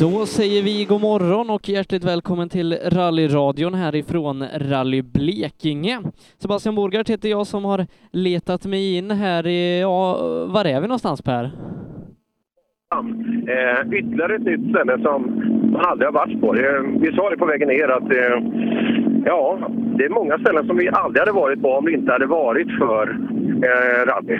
Då 0.00 0.26
säger 0.26 0.62
vi 0.62 0.84
god 0.84 1.00
morgon 1.00 1.50
och 1.50 1.68
hjärtligt 1.68 2.04
välkommen 2.04 2.48
till 2.48 2.78
rallyradion 2.84 3.74
härifrån 3.74 4.44
Rally 4.54 5.02
Blekinge. 5.02 5.98
Sebastian 6.38 6.74
Borgart 6.74 7.10
heter 7.10 7.28
jag 7.28 7.46
som 7.46 7.64
har 7.64 7.86
letat 8.10 8.66
mig 8.66 8.96
in 8.96 9.10
här 9.10 9.46
i, 9.46 9.80
ja, 9.80 10.18
var 10.46 10.64
är 10.64 10.80
vi 10.80 10.86
någonstans 10.86 11.22
Per? 11.22 11.44
Eh, 12.94 13.98
ytterligare 13.98 14.34
ett 14.34 14.42
nytt 14.42 14.70
ställe 14.70 15.02
som 15.02 15.22
man 15.72 15.84
aldrig 15.84 16.06
har 16.06 16.12
varit 16.12 16.40
på. 16.40 16.52
Det, 16.52 16.82
vi 17.00 17.16
sa 17.16 17.30
det 17.30 17.36
på 17.36 17.46
vägen 17.46 17.68
ner 17.68 17.88
att 17.88 18.12
eh, 18.12 18.42
ja, 19.24 19.58
det 19.96 20.04
är 20.04 20.10
många 20.10 20.38
ställen 20.38 20.66
som 20.66 20.76
vi 20.76 20.88
aldrig 20.88 21.20
hade 21.20 21.32
varit 21.32 21.62
på 21.62 21.68
om 21.68 21.84
det 21.84 21.92
inte 21.92 22.12
hade 22.12 22.26
varit 22.26 22.68
för 22.78 23.18
eh, 23.62 24.06
rally. 24.06 24.38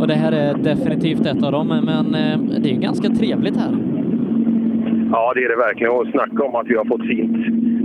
Och 0.00 0.08
det 0.08 0.14
här 0.14 0.32
är 0.32 0.54
definitivt 0.54 1.26
ett 1.26 1.42
av 1.42 1.52
dem, 1.52 1.68
men 1.68 2.14
eh, 2.14 2.60
det 2.62 2.70
är 2.70 2.80
ganska 2.80 3.08
trevligt 3.08 3.56
här. 3.56 3.96
Ja, 5.12 5.32
det 5.34 5.44
är 5.44 5.48
det 5.48 5.56
verkligen. 5.56 5.92
Och 5.92 6.06
snacka 6.06 6.44
om 6.44 6.54
att 6.54 6.66
vi 6.66 6.76
har 6.76 6.84
fått 6.84 7.06
fint 7.06 7.36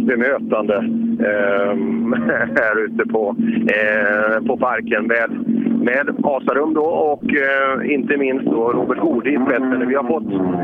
bemötande 0.08 0.76
eh, 1.30 1.76
här 2.60 2.86
ute 2.86 3.06
på, 3.10 3.36
eh, 3.68 4.46
på 4.48 4.58
parken 4.58 5.08
med, 5.08 5.30
med 5.82 6.16
Asarum 6.24 6.74
då 6.74 6.86
och 6.86 7.24
eh, 7.24 7.94
inte 7.94 8.18
minst 8.18 8.46
då 8.46 8.72
Robert 8.72 9.00
Gode 9.00 9.30
i 9.30 9.36
spetsen. 9.36 9.88
Vi 9.88 9.96
har 9.96 10.04
fått 10.04 10.24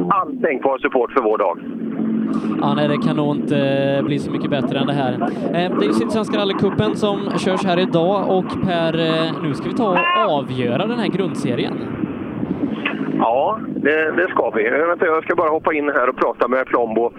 all 0.09 0.37
tänkbar 0.37 0.77
support 0.77 1.11
för 1.11 1.21
vår 1.21 1.37
dag. 1.37 1.59
Ja, 2.61 2.73
nej, 2.73 2.87
det 2.87 2.97
kan 2.97 3.15
nog 3.15 3.35
inte 3.35 3.57
eh, 3.57 4.05
bli 4.05 4.19
så 4.19 4.31
mycket 4.31 4.49
bättre 4.49 4.79
än 4.79 4.87
det 4.87 4.93
här. 4.93 5.13
Ehm, 5.53 5.79
det 5.79 5.85
är 5.85 5.87
ju 5.87 5.93
Sydsvenska 5.93 6.37
rallycupen 6.37 6.95
som 6.95 7.19
körs 7.37 7.65
här 7.65 7.79
idag 7.79 8.37
och 8.37 8.45
Per, 8.65 8.99
eh, 8.99 9.43
nu 9.43 9.53
ska 9.53 9.69
vi 9.69 9.75
ta 9.75 9.91
och 9.91 10.31
avgöra 10.31 10.87
den 10.87 10.99
här 10.99 11.07
grundserien. 11.07 11.73
Ja, 13.19 13.59
det, 13.75 14.11
det 14.11 14.27
ska 14.29 14.49
vi. 14.49 14.69
Vänta, 14.69 15.05
jag 15.05 15.23
ska 15.23 15.35
bara 15.35 15.49
hoppa 15.49 15.73
in 15.73 15.89
här 15.89 16.09
och 16.09 16.17
prata 16.17 16.47
med 16.47 16.65
Plombo. 16.65 17.11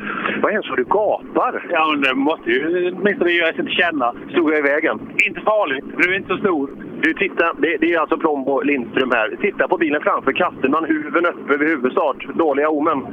Vad 0.42 0.52
är 0.52 0.56
det 0.56 0.69
så 0.69 0.74
du 0.74 0.84
gapar? 0.84 1.66
Ja, 1.70 1.88
men 1.92 2.00
det 2.00 2.14
måste 2.14 2.50
ju 2.50 2.92
åtminstone 2.92 3.30
göra 3.30 3.53
sig 3.53 3.64
till 3.64 3.75
känna. 3.75 4.14
Stod 4.30 4.53
jag 4.53 4.58
i 4.58 4.62
vägen? 4.62 5.00
Inte 5.27 5.41
farligt. 5.41 5.84
Du 5.97 6.12
är 6.12 6.16
inte 6.16 6.28
så 6.28 6.38
stor. 6.38 6.70
Du, 7.00 7.14
titta. 7.14 7.53
Det, 7.58 7.77
det 7.77 7.94
är 7.94 8.00
alltså 8.00 8.16
Plombo 8.16 8.61
Lindström 8.61 9.11
här. 9.11 9.36
Titta 9.41 9.69
på 9.69 9.77
bilen 9.77 10.00
framför. 10.03 10.33
Kastenman, 10.33 10.84
huven 10.84 11.27
uppe 11.27 11.56
vid 11.56 11.69
huvudstart. 11.69 12.27
Dåliga 12.34 12.69
omen. 12.69 13.06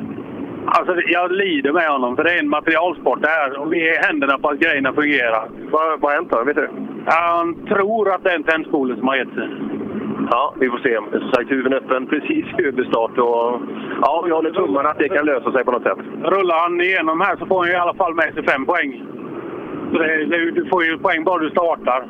Alltså, 0.65 1.01
jag 1.07 1.31
lider 1.31 1.71
med 1.71 1.89
honom, 1.89 2.15
för 2.15 2.23
det 2.23 2.31
är 2.31 2.39
en 2.39 2.49
materialsport 2.49 3.21
det 3.21 3.27
här 3.27 3.59
och 3.59 3.73
vi 3.73 3.89
är 3.89 4.03
händerna 4.03 4.37
på 4.37 4.49
att 4.49 4.59
grejerna 4.59 4.93
fungerar. 4.93 5.49
Vad 5.71 6.01
har 6.01 6.11
hänt 6.11 6.31
då? 6.31 6.43
Vet 6.43 6.55
du? 6.55 6.69
Han 7.05 7.65
tror 7.65 8.13
att 8.13 8.23
det 8.23 8.31
är 8.31 8.35
en 8.35 8.43
tändspole 8.43 8.95
som 8.95 9.07
har 9.07 9.15
gett 9.15 9.33
sig. 9.33 9.49
Ja, 10.31 10.53
vi 10.59 10.69
får 10.69 10.77
se. 10.77 10.95
Som 11.19 11.31
sagt, 11.31 11.51
huven 11.51 11.73
öppen 11.73 12.07
precis 12.07 12.45
vid 12.57 12.65
huvudstart. 12.65 13.17
Och, 13.17 13.61
ja, 14.01 14.21
vi 14.25 14.31
håller 14.31 14.51
tummarna 14.51 14.89
att 14.89 14.99
det 14.99 15.09
kan 15.09 15.25
lösa 15.25 15.51
sig 15.51 15.65
på 15.65 15.71
något 15.71 15.83
sätt. 15.83 15.97
Rullar 16.23 16.59
han 16.59 16.81
igenom 16.81 17.21
här 17.21 17.35
så 17.37 17.45
får 17.45 17.59
han 17.63 17.71
i 17.71 17.75
alla 17.75 17.93
fall 17.93 18.13
med 18.13 18.33
sig 18.33 18.43
fem 18.43 18.65
poäng. 18.65 19.03
Så 19.91 19.97
det, 19.97 20.25
det, 20.25 20.51
du 20.51 20.65
får 20.65 20.83
ju 20.83 20.97
poäng 20.97 21.23
bara 21.23 21.39
du 21.39 21.49
startar. 21.49 22.07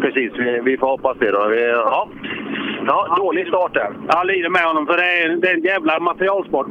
Precis, 0.00 0.32
vi, 0.38 0.60
vi 0.64 0.76
får 0.78 0.86
hoppas 0.86 1.16
det 1.18 1.30
då. 1.30 1.48
Vi, 1.48 1.70
ja. 1.70 2.08
ja, 2.86 3.16
dålig 3.18 3.48
start 3.48 3.74
där. 3.74 3.90
Jag 4.08 4.26
lider 4.26 4.48
med 4.48 4.62
honom, 4.62 4.86
för 4.86 4.96
det 4.96 5.22
är, 5.22 5.36
det 5.36 5.48
är 5.48 5.54
en 5.54 5.62
jävla 5.62 6.00
materialsport. 6.00 6.66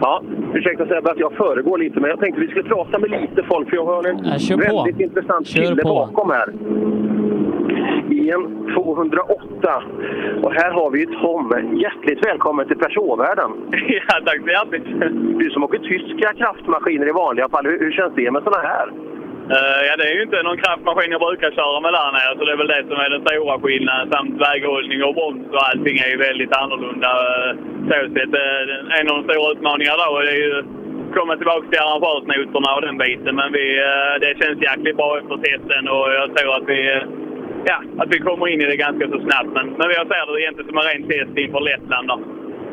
Ja, 0.00 0.22
ursäkta 0.54 0.86
Sebbe 0.86 1.10
att 1.10 1.18
jag 1.18 1.32
föregår 1.32 1.78
lite, 1.78 2.00
men 2.00 2.10
jag 2.10 2.20
tänkte 2.20 2.40
vi 2.40 2.48
skulle 2.48 2.64
prata 2.68 2.98
med 2.98 3.10
lite 3.10 3.42
folk, 3.42 3.68
för 3.68 3.76
jag 3.76 3.84
har 3.84 4.04
en 4.04 4.18
Ja, 4.24 4.56
väldigt 4.56 5.00
intressant 5.00 5.46
kille 5.46 5.82
bakom 5.82 6.30
här. 6.30 6.52
I 8.10 8.30
en 8.30 8.72
208. 8.74 9.82
Och 10.42 10.52
här 10.52 10.70
har 10.70 10.90
vi 10.90 10.98
ju 11.00 11.06
Tom. 11.06 11.76
Hjärtligt 11.84 12.26
välkommen 12.26 12.66
till 12.68 12.78
Peugeot-världen. 12.78 13.50
ja, 14.08 14.14
tack 14.26 14.40
så 14.44 14.50
hjärtligt. 14.50 14.86
Du 15.40 15.50
som 15.50 15.64
åker 15.64 15.78
tyska 15.78 16.34
kraftmaskiner 16.34 17.08
i 17.08 17.12
vanliga 17.12 17.48
fall, 17.48 17.66
hur, 17.66 17.78
hur 17.78 17.92
känns 17.92 18.14
det 18.14 18.30
med 18.30 18.42
såna 18.42 18.58
här? 18.58 18.86
Eh, 19.56 19.80
ja, 19.88 19.92
det 19.98 20.06
är 20.10 20.14
ju 20.18 20.22
inte 20.22 20.42
någon 20.42 20.56
kraftmaskin 20.64 21.10
jag 21.16 21.20
brukar 21.20 21.50
köra 21.50 21.80
med 21.80 21.92
där 21.98 22.10
nere, 22.16 22.32
så 22.38 22.44
det 22.44 22.52
är 22.52 22.56
väl 22.62 22.72
det 22.74 22.82
som 22.88 22.96
är 23.04 23.10
den 23.14 23.22
stora 23.26 23.54
skillnaden. 23.62 24.10
Samt 24.12 24.34
väghållning 24.46 25.00
och 25.04 25.14
broms 25.18 25.48
och 25.56 25.64
allting 25.68 25.96
är 26.04 26.10
ju 26.14 26.18
väldigt 26.28 26.52
annorlunda. 26.62 27.10
eh, 27.26 27.50
Så 27.88 27.96
sett. 28.14 28.34
Eh, 28.44 28.98
En 28.98 29.08
av 29.10 29.14
de 29.18 29.22
stora 29.28 29.52
utmaningarna 29.54 30.02
då 30.10 30.16
är 30.32 30.38
ju 30.44 30.52
komma 31.16 31.32
tillbaka 31.36 31.64
till 31.70 31.82
arrangörsnoterna 31.84 32.70
och 32.76 32.82
den 32.86 32.98
biten. 33.04 33.34
Men 33.40 33.48
vi, 33.58 33.64
det 34.22 34.30
känns 34.40 34.58
jäkligt 34.68 34.96
bra 35.00 35.10
efter 35.20 35.36
testen 35.46 35.84
och 35.94 36.06
jag 36.20 36.26
tror 36.36 36.52
att 36.58 36.68
vi, 36.72 36.80
ja, 37.70 37.78
att 38.00 38.14
vi 38.14 38.18
kommer 38.18 38.48
in 38.48 38.60
i 38.60 38.66
det 38.66 38.76
ganska 38.76 39.04
så 39.08 39.18
snabbt. 39.26 39.50
Men, 39.56 39.66
men 39.78 39.90
jag 39.98 40.06
ser 40.10 40.32
det 40.32 40.42
egentligen 40.42 40.68
som 40.68 40.78
en 40.78 40.88
ren 40.90 41.02
test 41.10 41.38
inför 41.44 41.60
Lettland. 41.60 42.08
Då. 42.08 42.16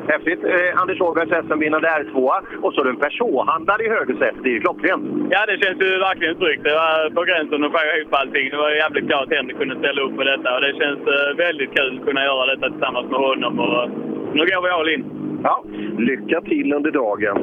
Häftigt. 0.08 0.44
Eh, 0.44 0.82
Anders 0.82 1.02
Åbergs 1.02 1.34
SM-vinnande 1.48 1.88
R2 1.88 2.18
och 2.64 2.74
så 2.74 2.88
en 2.90 3.00
Peugeot-handlare 3.04 3.84
i 3.84 3.90
högersätet. 3.90 4.44
Det 4.44 4.50
är 4.50 4.58
ju 4.58 4.60
klockrent. 4.60 5.04
Ja, 5.30 5.46
det 5.50 5.58
känns 5.64 5.80
ju 5.82 5.90
verkligen 6.10 6.36
tryggt. 6.36 6.64
Det 6.64 6.74
var 6.84 7.10
på 7.18 7.22
gränsen 7.30 7.64
att 7.64 7.72
få 7.72 7.80
ihop 7.98 8.14
allting. 8.22 8.50
Det 8.50 8.58
var 8.58 8.70
jävligt 8.70 9.08
klart 9.10 9.24
att 9.24 9.38
Henry 9.38 9.54
kunde 9.54 9.76
ställa 9.80 10.02
upp 10.02 10.16
på 10.18 10.24
detta 10.24 10.56
och 10.56 10.62
det 10.62 10.74
känns 10.82 11.02
eh, 11.16 11.38
väldigt 11.46 11.72
kul 11.78 11.98
att 12.00 12.06
kunna 12.08 12.24
göra 12.24 12.46
detta 12.52 12.70
tillsammans 12.70 13.08
med 13.12 13.20
honom. 13.20 13.60
Och 13.60 13.90
nu 14.36 14.42
går 14.50 14.62
vi 14.66 14.70
all 14.70 14.90
in. 14.90 15.04
Ja, 15.44 15.64
lycka 15.98 16.42
till 16.42 16.74
under 16.74 16.92
dagen. 16.92 17.38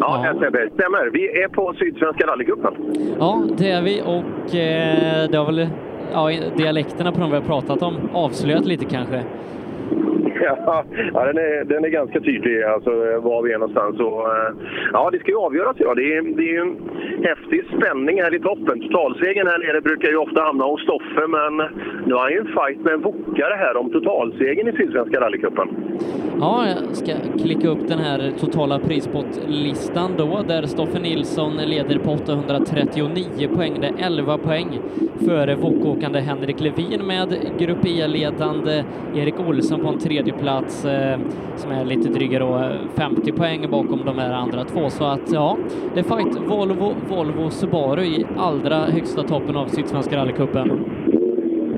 Ja, 0.00 0.24
Ja. 0.24 0.34
Sebbe, 0.40 0.68
stämmer. 0.74 1.10
Vi 1.12 1.42
är 1.42 1.48
på 1.48 1.74
Sydsvenska 1.78 2.26
rallycupen. 2.26 2.74
Ja, 3.18 3.42
det 3.58 3.70
är 3.70 3.82
vi 3.82 4.00
och 4.02 4.54
eh, 4.54 5.30
det 5.30 5.36
har 5.38 5.46
väl 5.46 5.68
ja, 6.12 6.30
dialekterna 6.56 7.12
på 7.12 7.20
de 7.20 7.30
vi 7.30 7.36
har 7.36 7.42
pratat 7.42 7.82
om 7.82 7.94
avslöjat 8.12 8.66
lite 8.66 8.84
kanske. 8.84 9.22
Ja, 10.66 10.84
ja 11.14 11.24
den, 11.24 11.38
är, 11.38 11.64
den 11.64 11.84
är 11.84 11.88
ganska 11.88 12.20
tydlig, 12.20 12.62
alltså 12.62 12.90
var 13.20 13.42
vi 13.42 13.52
är 13.52 13.58
någonstans. 13.58 14.00
Och, 14.00 14.20
eh, 14.36 14.52
ja, 14.92 15.10
det 15.12 15.18
ska 15.18 15.30
ju 15.30 15.36
avgöras 15.36 15.76
idag. 15.80 15.96
Det 15.96 16.16
är, 16.16 16.22
det 16.36 16.56
är 16.56 16.60
en 16.60 16.76
häftig 17.24 17.64
spänning 17.76 18.22
här 18.22 18.34
i 18.34 18.40
toppen. 18.40 18.80
Totalsegern 18.80 19.46
här 19.46 19.58
nere 19.58 19.80
brukar 19.80 20.08
ju 20.08 20.16
ofta 20.16 20.40
hamna 20.40 20.64
hos 20.64 20.82
Stoffe, 20.82 21.26
men 21.36 21.56
nu 22.06 22.14
har 22.14 22.22
han 22.22 22.32
ju 22.32 22.38
en 22.38 22.46
fight 22.56 22.80
med 22.84 22.94
en 22.94 23.00
wokare 23.00 23.54
här 23.58 23.76
om 23.76 23.90
totalsegern 23.92 24.68
i 24.68 24.72
Sydsvenska 24.72 25.20
rallycupen. 25.20 25.68
Ja, 26.40 26.66
jag 26.68 26.96
ska 26.96 27.12
klicka 27.42 27.68
upp 27.68 27.88
den 27.88 27.98
här 27.98 28.32
totala 28.40 28.78
prispottlistan 28.78 30.10
då, 30.18 30.44
där 30.48 30.62
Stoffe 30.62 30.98
Nilsson 30.98 31.56
leder 31.56 31.98
på 31.98 32.10
839 32.10 33.48
poäng. 33.54 33.80
Det 33.80 33.86
är 33.86 34.06
11 34.06 34.38
poäng 34.38 34.80
före 35.26 35.54
wokåkande 35.54 36.20
Henrik 36.20 36.60
Levin 36.60 37.06
med 37.06 37.28
Grupp 37.58 37.86
E-ledande 37.86 38.84
Erik 39.14 39.40
Olsson 39.40 39.80
på 39.80 39.88
en 39.88 39.98
tredje 39.98 40.31
plats 40.32 40.84
eh, 40.84 41.18
som 41.56 41.70
är 41.70 41.84
lite 41.84 42.08
drygare 42.08 42.44
då, 42.44 42.72
50 42.94 43.30
eh, 43.30 43.36
poäng 43.36 43.70
bakom 43.70 44.00
de 44.04 44.18
här 44.18 44.32
andra 44.34 44.64
två. 44.64 44.88
Så 44.88 45.04
att 45.04 45.32
ja, 45.32 45.56
det 45.94 46.00
är 46.00 46.04
fight 46.04 46.36
Volvo, 46.36 46.94
Volvo, 47.08 47.50
Subaru 47.50 48.02
i 48.02 48.26
allra 48.36 48.76
högsta 48.76 49.22
toppen 49.22 49.56
av 49.56 49.66
Sydsvenska 49.66 50.16
rallycupen. 50.16 50.84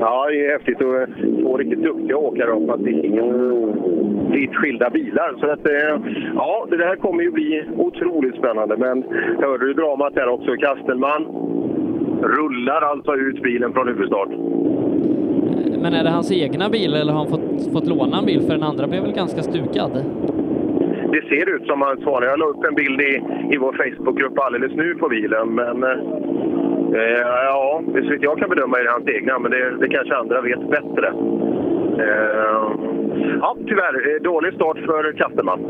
Ja, 0.01 0.27
det 0.31 0.47
är 0.47 0.53
häftigt. 0.53 0.81
Och 0.81 1.01
eh, 1.01 1.09
två 1.43 1.57
riktigt 1.57 1.83
duktiga 1.83 2.17
åkare 2.17 2.47
då, 2.47 2.73
att 2.73 2.85
det 2.85 2.91
är 2.91 4.33
vitt 4.33 4.57
skilda 4.57 4.91
bilar. 4.91 5.35
Så 5.41 5.47
att, 5.51 5.67
eh, 5.67 6.13
ja, 6.35 6.67
det 6.71 6.85
här 6.85 6.97
kommer 6.97 7.23
ju 7.23 7.31
bli 7.31 7.65
otroligt 7.77 8.37
spännande. 8.37 8.77
Men 8.77 9.05
hörde 9.41 9.67
du 9.67 9.75
dramat 9.75 10.15
där 10.15 10.29
också? 10.29 10.57
Kastelman 10.57 11.27
rullar 12.23 12.81
alltså 12.83 13.15
ut 13.15 13.43
bilen 13.43 13.73
från 13.73 13.89
huvudstart. 13.89 14.29
Men 15.83 15.95
är 15.95 16.05
det 16.05 16.11
hans 16.11 16.33
egna 16.33 16.69
bil 16.69 16.95
eller 16.95 17.13
har 17.13 17.19
han 17.19 17.29
fått, 17.29 17.73
fått 17.73 17.87
låna 17.87 18.19
en 18.19 18.27
bil? 18.27 18.41
För 18.41 18.53
den 18.53 18.63
andra 18.63 18.87
blev 18.87 19.03
väl 19.03 19.13
ganska 19.13 19.43
stukad? 19.43 19.91
Det 21.13 21.23
ser 21.29 21.57
ut 21.57 21.67
som 21.67 21.83
han 21.83 21.97
svarar. 21.97 22.27
Jag 22.27 22.39
la 22.39 22.47
upp 22.47 22.65
en 22.65 22.75
bild 22.75 23.01
i, 23.01 23.23
i 23.55 23.57
vår 23.57 23.73
Facebookgrupp 23.73 24.39
alldeles 24.39 24.73
nu 24.73 24.95
på 24.95 25.09
bilen. 25.09 25.55
Men 25.55 25.83
eh, 25.83 25.99
ja, 27.23 27.83
det 27.95 28.03
så 28.03 28.09
vitt 28.09 28.23
jag 28.23 28.39
kan 28.39 28.51
bedöma 28.51 28.79
är 28.79 28.85
det 28.85 28.91
hans 28.91 29.09
egna, 29.09 29.39
men 29.39 29.51
det, 29.51 29.77
det 29.81 29.89
kanske 29.89 30.17
andra 30.17 30.41
vet 30.41 30.71
bättre. 30.71 31.13
Eh, 31.99 32.71
ja, 33.41 33.57
tyvärr. 33.67 34.17
Eh, 34.17 34.23
dålig 34.23 34.55
start 34.55 34.79
för 34.79 35.13
Kasterman. 35.13 35.61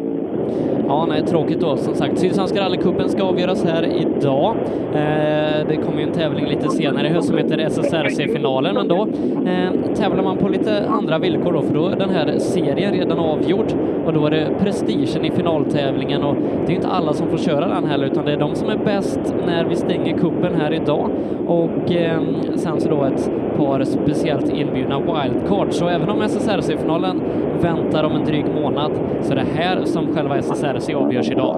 Ja, 0.88 1.06
nej, 1.08 1.22
tråkigt 1.22 1.60
då. 1.60 1.76
Som 1.76 1.94
sagt, 1.94 2.19
Sydsvenska 2.19 2.60
rallycupen 2.60 3.08
ska 3.08 3.22
avgöras 3.22 3.64
här 3.64 3.84
idag. 3.84 4.56
Eh, 4.94 5.66
det 5.69 5.76
kommer 5.84 5.99
ju 5.99 6.02
en 6.02 6.12
tävling 6.12 6.46
lite 6.46 6.69
senare 6.69 7.06
i 7.06 7.10
höst 7.10 7.28
som 7.28 7.38
heter 7.38 7.58
SSRC-finalen, 7.58 8.75
men 8.75 8.88
då 8.88 9.08
eh, 9.46 9.94
tävlar 9.94 10.22
man 10.25 10.37
på 10.37 10.49
lite 10.49 10.88
andra 10.88 11.19
villkor 11.19 11.52
då, 11.52 11.62
för 11.62 11.75
då 11.75 11.88
är 11.88 11.96
den 11.96 12.10
här 12.10 12.38
serien 12.38 12.93
redan 12.93 13.19
avgjord 13.19 13.66
och 14.06 14.12
då 14.12 14.26
är 14.26 14.31
det 14.31 14.49
prestigen 14.62 15.25
i 15.25 15.31
finaltävlingen 15.31 16.22
och 16.22 16.34
det 16.34 16.66
är 16.66 16.70
ju 16.70 16.76
inte 16.76 16.88
alla 16.88 17.12
som 17.12 17.28
får 17.28 17.38
köra 17.38 17.69
den 17.69 17.84
heller, 17.84 18.06
utan 18.06 18.25
det 18.25 18.32
är 18.32 18.37
de 18.37 18.54
som 18.54 18.69
är 18.69 18.76
bäst 18.76 19.34
när 19.46 19.64
vi 19.64 19.76
stänger 19.76 20.19
kuppen 20.19 20.54
här 20.54 20.72
idag 20.72 21.10
och 21.46 21.93
eh, 21.93 22.20
sen 22.54 22.81
så 22.81 22.88
då 22.88 23.04
ett 23.04 23.31
par 23.56 23.84
speciellt 23.84 24.52
inbjudna 24.52 24.99
wildcards. 24.99 25.76
Så 25.78 25.88
även 25.88 26.10
om 26.10 26.13
om 26.14 26.22
SSRC-finalen 26.22 27.22
väntar 27.62 28.05
om 28.05 28.12
en 28.12 28.25
dryg 28.25 28.44
månad 28.55 28.93
så 29.22 29.32
är 29.32 29.37
det 29.37 29.61
här 29.62 29.84
som 29.84 30.14
själva 30.14 30.37
SSRC 30.37 30.94
avgörs 30.94 31.31
idag. 31.31 31.56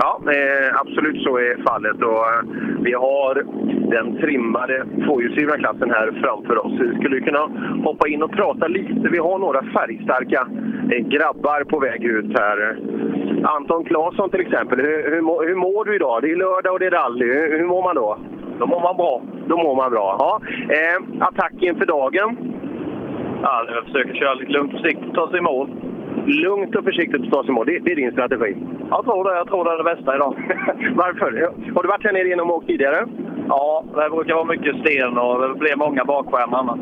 Ja, 0.00 0.20
absolut 0.80 1.22
så 1.22 1.38
är 1.38 1.62
fallet. 1.68 2.02
Och, 2.02 2.26
eh, 2.32 2.40
vi 2.80 2.92
har 2.92 3.34
den 3.90 4.16
trimmade 4.16 4.84
tvåhjulsdrivna 5.04 5.56
klassen 5.56 5.90
här 5.90 6.20
framför 6.22 6.66
oss. 6.66 6.72
Vi 6.80 6.98
skulle 6.98 7.20
kunna 7.20 7.48
hoppa 7.84 8.08
in 8.08 8.22
och 8.22 8.32
prata 8.32 8.68
lite. 8.68 9.08
Vi 9.12 9.18
har 9.18 9.38
några 9.38 9.62
färgstarka 9.62 10.48
eh, 10.92 11.06
grabbar 11.06 11.64
på 11.64 11.78
väg 11.78 12.04
ut 12.04 12.38
här. 12.38 12.78
Anton 13.44 13.84
Claesson 13.84 14.30
till 14.30 14.40
exempel, 14.40 14.78
hur, 14.78 15.10
hur, 15.10 15.48
hur 15.48 15.54
mår 15.54 15.84
du 15.84 15.94
idag? 15.96 16.22
Det 16.22 16.30
är 16.30 16.36
lördag 16.36 16.72
och 16.72 16.78
det 16.78 16.86
är 16.86 16.90
rally. 16.90 17.26
Hur, 17.26 17.58
hur 17.58 17.66
mår 17.66 17.82
man 17.82 17.94
då? 17.94 18.18
Då 18.58 18.66
mår 18.66 18.80
man 18.80 18.96
bra. 18.96 19.22
Då 19.48 19.56
mår 19.56 19.76
man 19.76 19.90
bra. 19.90 20.16
Ja. 20.18 20.40
Eh, 20.74 21.26
attack 21.26 21.52
inför 21.60 21.86
dagen? 21.86 22.36
Ja, 23.42 23.64
jag 23.68 23.84
försöker 23.84 24.14
köra 24.14 24.34
lite 24.34 24.52
lugnt 24.52 24.74
och 24.74 24.80
försiktigt, 24.80 25.14
ta 25.14 25.30
sig 25.30 25.38
i 25.38 25.42
mål. 25.42 25.68
Lugnt 26.26 26.76
och 26.76 26.84
försiktigt 26.84 27.32
ta 27.32 27.42
sig 27.42 27.50
i 27.50 27.52
mål, 27.52 27.66
det, 27.66 27.78
det, 27.78 27.92
är 27.92 27.96
din 27.96 28.12
strategi? 28.12 28.56
Jag 28.90 29.04
tror 29.04 29.24
det. 29.24 29.36
Jag 29.36 29.48
tror 29.48 29.64
det 29.64 29.70
är 29.70 29.78
det 29.78 29.94
bästa 29.94 30.14
idag. 30.16 30.34
Varför? 30.94 31.26
Har 31.74 31.82
du 31.82 31.88
varit 31.88 32.04
här 32.04 32.12
nere 32.12 32.28
genom 32.28 32.50
och 32.50 32.56
åkt 32.56 32.66
tidigare? 32.66 33.06
Ja, 33.48 33.84
det 33.94 34.10
brukar 34.10 34.34
vara 34.34 34.44
mycket 34.44 34.76
sten 34.76 35.18
och 35.18 35.48
det 35.48 35.54
blir 35.54 35.76
många 35.76 36.04
bakskärmar 36.04 36.58
annars. 36.58 36.80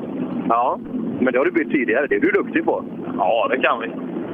Ja, 0.49 0.79
men 1.21 1.33
det 1.33 1.39
har 1.39 1.45
du 1.45 1.51
bytt 1.51 1.71
tidigare. 1.71 2.07
Det 2.07 2.15
är 2.15 2.21
du 2.21 2.31
duktig 2.31 2.65
på. 2.65 2.85
Ja, 3.19 3.49
det 3.51 3.59
kan 3.59 3.81
vi. 3.81 3.91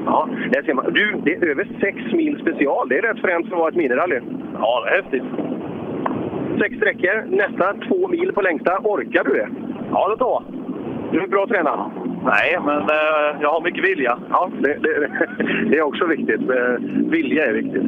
Ja, 0.06 0.28
det 0.52 0.64
ser 0.64 0.74
man. 0.74 0.84
Du, 0.92 1.20
det 1.24 1.34
är 1.34 1.44
över 1.50 1.68
6 1.80 2.12
mil 2.12 2.38
special. 2.40 2.88
Det 2.88 2.98
är 2.98 3.02
rätt 3.02 3.20
fränt 3.20 3.46
för 3.48 3.54
att 3.54 3.58
vara 3.58 3.68
ett 3.68 3.76
minirally. 3.76 4.20
Ja, 4.58 4.84
det 4.84 4.90
är 4.90 5.02
häftigt. 5.02 5.24
Sex 6.60 6.76
sträckor, 6.76 7.24
nästan 7.28 7.80
två 7.88 8.08
mil 8.08 8.32
på 8.32 8.42
längsta. 8.42 8.78
Orkar 8.78 9.24
du 9.24 9.32
det? 9.34 9.48
Ja, 9.90 10.08
det 10.08 10.16
tror 10.16 10.30
jag. 10.30 10.61
Du 11.12 11.20
är 11.20 11.26
bra 11.26 11.46
tränad? 11.46 11.90
Nej, 12.24 12.58
men 12.66 12.78
eh, 12.82 13.40
jag 13.40 13.50
har 13.52 13.60
mycket 13.64 13.84
vilja. 13.84 14.18
Ja, 14.30 14.50
det, 14.60 14.74
det, 14.82 15.08
det 15.70 15.78
är 15.78 15.82
också 15.82 16.06
viktigt. 16.06 16.40
Eh, 16.50 16.74
vilja 17.10 17.46
är 17.46 17.52
viktigt. 17.52 17.82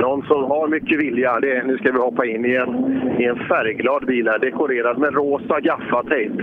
Någon 0.00 0.22
som 0.22 0.44
har 0.44 0.68
mycket 0.68 0.98
vilja. 1.00 1.40
Det, 1.40 1.62
nu 1.66 1.78
ska 1.78 1.92
vi 1.92 1.98
hoppa 1.98 2.26
in 2.26 2.44
i 2.44 2.54
en, 2.54 3.00
i 3.20 3.24
en 3.24 3.36
färgglad 3.36 4.06
bil 4.06 4.28
här, 4.28 4.38
dekorerad 4.38 4.98
med 4.98 5.14
rosa 5.14 5.60
gaffatejp. 5.60 6.34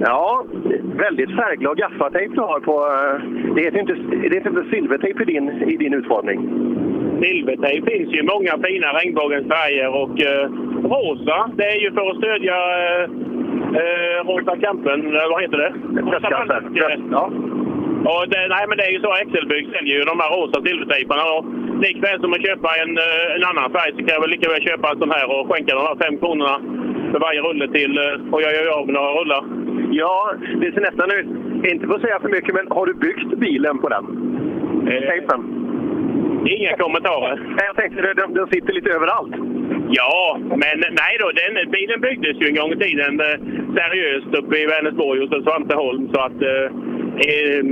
Ja, 0.00 0.44
väldigt 0.96 1.30
färgglad 1.36 1.76
gaffatejp 1.78 2.34
du 2.34 2.40
har 2.40 2.60
på... 2.60 2.72
eh, 2.72 3.54
Det 3.54 3.62
heter 3.62 3.78
inte, 3.80 3.94
det 4.28 4.34
heter 4.36 4.50
inte 4.50 4.70
silvertejp 4.70 5.22
i 5.22 5.26
din, 5.26 5.48
i 5.62 5.76
din 5.76 5.94
utformning. 5.94 6.40
Silvertejp 7.22 7.90
finns 7.90 8.10
ju 8.14 8.22
många 8.22 8.52
fina 8.66 8.88
regnbågens 8.98 9.48
färger 9.48 9.88
och 10.02 10.16
eh, 10.30 10.44
rosa, 10.94 11.50
det 11.56 11.64
är 11.64 11.80
ju 11.84 11.92
för 11.92 12.10
att 12.10 12.16
stödja 12.16 12.56
eh, 12.78 13.04
eh, 13.80 14.18
Rosa 14.28 14.56
Campen, 14.56 15.00
eller 15.06 15.30
vad 15.30 15.42
heter 15.42 15.58
det? 15.58 15.72
Bandet. 16.30 16.64
Ja. 17.10 17.30
Och 18.12 18.28
det, 18.28 18.40
nej, 18.54 18.64
men 18.68 18.76
det 18.78 18.84
är 18.88 18.92
ju 18.96 19.00
så 19.00 19.12
Excelbygg 19.14 19.66
säljer 19.74 19.94
ju 19.98 20.02
de 20.02 20.20
här 20.20 20.30
rosa 20.36 20.58
silvertejparna. 20.62 21.24
Och 21.34 21.44
likväl 21.84 22.20
som 22.20 22.32
att 22.32 22.46
köpa 22.46 22.70
en, 22.82 22.92
eh, 22.98 23.36
en 23.36 23.44
annan 23.50 23.72
färg 23.76 23.90
så 23.92 23.98
kan 23.98 24.14
jag 24.16 24.20
väl 24.20 24.30
lika 24.30 24.48
väl 24.50 24.68
köpa 24.68 24.90
en 24.90 24.98
sån 24.98 25.10
här 25.10 25.26
och 25.32 25.46
skänka 25.48 25.74
de 25.74 25.82
här 25.88 25.96
fem 26.02 26.18
kronorna 26.18 26.56
för 27.12 27.20
varje 27.20 27.40
rulle 27.40 27.68
till 27.68 27.98
eh, 27.98 28.32
och 28.32 28.42
jag 28.42 28.54
gör 28.54 28.78
av 28.78 28.86
med 28.86 28.94
några 28.94 29.12
rullar. 29.18 29.42
Ja, 29.90 30.32
det 30.60 30.72
ser 30.72 30.80
nästan 30.80 31.10
ut... 31.18 31.28
Inte 31.72 31.86
för 31.86 31.94
att 31.94 32.00
säga 32.00 32.20
för 32.20 32.28
mycket, 32.28 32.54
men 32.54 32.66
har 32.70 32.86
du 32.86 32.94
byggt 32.94 33.38
bilen 33.38 33.78
på 33.78 33.88
den? 33.88 34.04
Tejpen? 34.86 35.67
Inga 36.46 36.76
kommentarer. 36.76 37.36
Nej, 37.36 37.64
Jag 37.66 37.76
tänkte 37.76 38.14
den, 38.14 38.34
den 38.34 38.48
sitter 38.48 38.72
lite 38.72 38.90
överallt. 38.90 39.34
Ja, 39.90 40.38
men 40.40 40.74
nej 40.80 41.14
då. 41.20 41.26
Den, 41.40 41.70
bilen 41.70 42.00
byggdes 42.00 42.40
ju 42.40 42.46
en 42.48 42.54
gång 42.54 42.72
i 42.72 42.76
tiden 42.76 43.20
eh, 43.20 43.38
seriöst 43.78 44.34
uppe 44.34 44.56
i 44.58 44.66
Vänersborg 44.66 45.20
hos 45.20 45.44
Svanteholm. 45.44 46.08
Så 46.14 46.20
att 46.20 46.42
eh, 47.24 47.58
eh, 47.58 47.64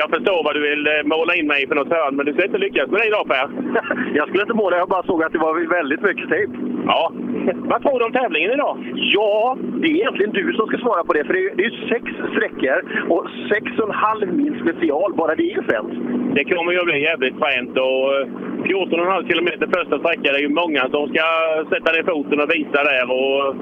jag 0.00 0.10
förstår 0.10 0.44
vad 0.44 0.54
du 0.54 0.60
vill 0.70 0.86
eh, 0.86 0.92
måla 1.04 1.34
in 1.34 1.46
mig 1.46 1.68
för 1.68 1.74
något 1.74 1.92
hörn, 1.96 2.16
men 2.16 2.26
du 2.26 2.32
ska 2.32 2.44
inte 2.44 2.58
lyckas 2.58 2.90
med 2.90 3.00
det 3.00 3.06
idag 3.06 3.26
Per. 3.28 3.46
Jag 4.18 4.28
skulle 4.28 4.42
inte 4.42 4.60
måla, 4.62 4.76
jag 4.76 4.88
bara 4.88 5.02
såg 5.02 5.22
att 5.24 5.32
det 5.32 5.38
var 5.38 5.68
väldigt 5.78 6.02
mycket 6.02 6.28
tejp. 6.28 6.52
Ja. 6.86 7.12
Vad 7.54 7.82
tror 7.82 7.98
du 7.98 8.04
om 8.04 8.12
tävlingen 8.12 8.52
idag? 8.52 8.74
Ja, 8.94 9.56
det 9.80 9.88
är 9.88 9.94
egentligen 10.00 10.32
du 10.32 10.52
som 10.52 10.66
ska 10.66 10.78
svara 10.78 11.04
på 11.04 11.12
det. 11.12 11.24
För 11.24 11.32
det 11.32 11.40
är, 11.40 11.56
det 11.56 11.64
är 11.64 11.70
ju 11.70 11.88
sex 11.88 12.04
sträckor 12.32 12.78
och 13.08 13.26
sex 13.52 13.64
och 13.78 13.88
en 13.88 13.94
halv 13.94 14.28
mil 14.34 14.54
special. 14.62 15.14
Bara 15.14 15.34
det 15.34 15.52
är 15.52 15.62
fränt. 15.62 15.94
Det 16.34 16.44
kommer 16.44 16.72
ju 16.72 16.78
att 16.78 16.84
bli 16.84 17.02
jävligt 17.02 17.38
fränt 17.38 17.74
och 17.78 18.04
eh, 18.14 18.26
14,5 18.64 19.28
kilometer 19.28 19.66
första 19.76 19.98
sträckan. 19.98 20.32
Det 20.32 20.40
är 20.42 20.48
ju 20.48 20.60
många 20.64 20.82
som 20.90 21.08
ska 21.08 21.24
sätta 21.72 21.92
ner 21.92 22.04
foten 22.12 22.40
och 22.40 22.50
visa 22.54 22.80
där. 22.90 23.04
Och 23.18 23.56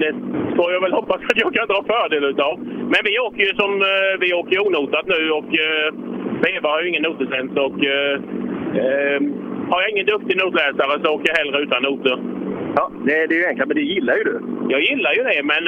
det 0.00 0.12
får 0.56 0.72
jag 0.72 0.80
väl 0.80 0.92
hoppas 0.92 1.16
att 1.16 1.40
jag 1.44 1.54
kan 1.54 1.66
dra 1.68 1.84
fördel 1.92 2.24
utav. 2.24 2.58
Men 2.92 3.00
vi 3.04 3.18
åker 3.18 3.42
ju 3.48 3.52
som 3.62 3.72
eh, 3.82 4.12
vi 4.20 4.32
åker 4.32 4.66
onotat 4.66 5.06
nu 5.06 5.30
och 5.30 5.50
eh, 5.64 5.88
Beva 6.42 6.68
har 6.68 6.82
ju 6.82 6.88
ingen 6.88 7.02
notlicens 7.02 7.50
och 7.66 7.78
eh, 7.84 8.16
har 9.70 9.80
jag 9.82 9.90
ingen 9.90 10.06
duktig 10.06 10.36
notläsare 10.36 11.00
så 11.04 11.14
åker 11.14 11.28
jag 11.28 11.36
hellre 11.36 11.62
utan 11.62 11.82
noter. 11.82 12.18
Ja, 12.76 12.90
det, 13.04 13.26
det 13.26 13.34
är 13.34 13.38
ju 13.38 13.46
enkelt, 13.46 13.68
men 13.68 13.76
det 13.76 13.82
gillar 13.82 14.16
ju 14.16 14.24
du. 14.24 14.40
Jag 14.68 14.80
gillar 14.80 15.12
ju 15.14 15.22
det, 15.22 15.42
men 15.42 15.64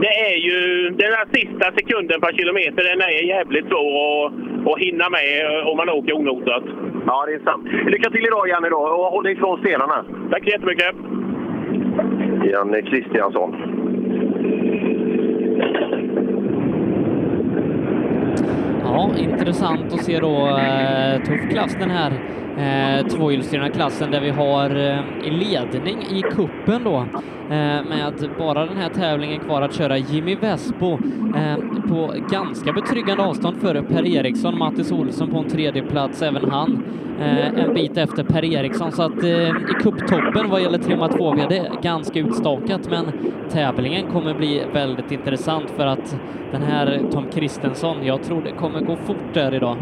det 0.00 0.12
är 0.30 0.36
ju 0.36 0.90
den 0.90 1.12
här 1.12 1.26
sista 1.32 1.72
sekunden 1.72 2.20
per 2.20 2.32
kilometer, 2.32 2.84
den 2.84 3.00
är 3.00 3.24
jävligt 3.34 3.68
svår 3.68 4.26
att, 4.26 4.32
att 4.72 4.78
hinna 4.78 5.10
med 5.10 5.62
om 5.66 5.76
man 5.76 5.88
åker 5.88 6.12
onotat. 6.16 6.64
Ja, 7.06 7.24
det 7.26 7.34
är 7.34 7.44
sant. 7.44 7.66
Lycka 7.86 8.10
till 8.10 8.26
idag 8.26 8.48
Janne 8.48 8.68
då, 8.68 8.76
och 8.76 9.12
håll 9.12 9.24
dig 9.24 9.32
ifrån 9.32 9.60
stenarna. 9.60 10.04
Tack 10.30 10.44
så 10.44 10.50
jättemycket! 10.50 10.94
Janne 12.50 12.78
eh, 12.78 12.84
Kristiansson. 12.84 13.54
Ja, 18.84 19.10
intressant 19.18 19.92
att 19.92 20.04
se 20.04 20.20
då 20.20 20.58
eh, 20.58 21.22
tuff 21.22 21.50
klass 21.50 21.76
den 21.80 21.90
här 21.90 22.12
eh, 22.58 23.06
tvåhjulsdrivna 23.06 23.68
klassen 23.68 24.10
där 24.10 24.20
vi 24.20 24.30
har 24.30 24.70
eh, 24.70 25.26
i 25.26 25.30
ledning 25.30 25.98
i 26.10 26.22
kuppen 26.22 26.84
då 26.84 26.96
eh, 26.96 27.84
med 27.88 28.30
bara 28.38 28.66
den 28.66 28.76
här 28.76 28.88
tävlingen 28.88 29.40
kvar 29.40 29.62
att 29.62 29.74
köra 29.74 29.98
Jimmy 29.98 30.34
Vespo 30.34 30.92
eh, 31.36 31.56
på 31.88 32.14
ganska 32.30 32.72
betryggande 32.72 33.22
avstånd 33.22 33.56
före 33.60 33.82
Per 33.82 34.06
Eriksson, 34.06 34.58
Mattis 34.58 34.92
Olsson 34.92 35.30
på 35.30 35.38
en 35.38 35.48
tredje 35.48 35.82
plats 35.82 36.22
även 36.22 36.50
han 36.50 36.84
eh, 37.20 37.64
en 37.64 37.74
bit 37.74 37.96
efter 37.96 38.24
Per 38.24 38.44
Eriksson 38.44 38.92
så 38.92 39.02
att 39.02 39.22
eh, 39.22 39.48
i 39.48 39.74
kupptoppen 39.82 40.50
vad 40.50 40.62
gäller 40.62 40.78
trimma 40.78 41.08
2 41.08 41.34
det 41.34 41.58
är 41.58 41.82
ganska 41.82 42.18
utstakat 42.18 42.90
men 42.90 43.06
tävlingen 43.50 44.06
kommer 44.12 44.34
bli 44.34 44.62
väldigt 44.72 45.12
intressant 45.12 45.70
för 45.70 45.86
att 45.86 46.16
den 46.52 46.62
här 46.62 47.00
Tom 47.12 47.24
Kristensson, 47.34 48.06
jag 48.06 48.22
tror 48.22 48.42
det 48.42 48.52
kommer 48.52 48.80
gå 48.80 48.96
fort 48.96 49.34
där 49.34 49.54
idag. 49.54 49.76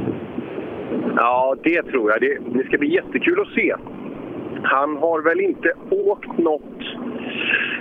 Ja, 1.16 1.56
det 1.62 1.82
tror 1.82 2.10
jag. 2.10 2.20
Det, 2.20 2.38
det 2.58 2.66
ska 2.66 2.78
bli 2.78 2.94
jättekul 2.94 3.40
att 3.40 3.54
se. 3.54 3.74
Han 4.62 4.96
har 4.96 5.22
väl 5.22 5.40
inte 5.40 5.72
åkt 5.90 6.38
något... 6.38 6.80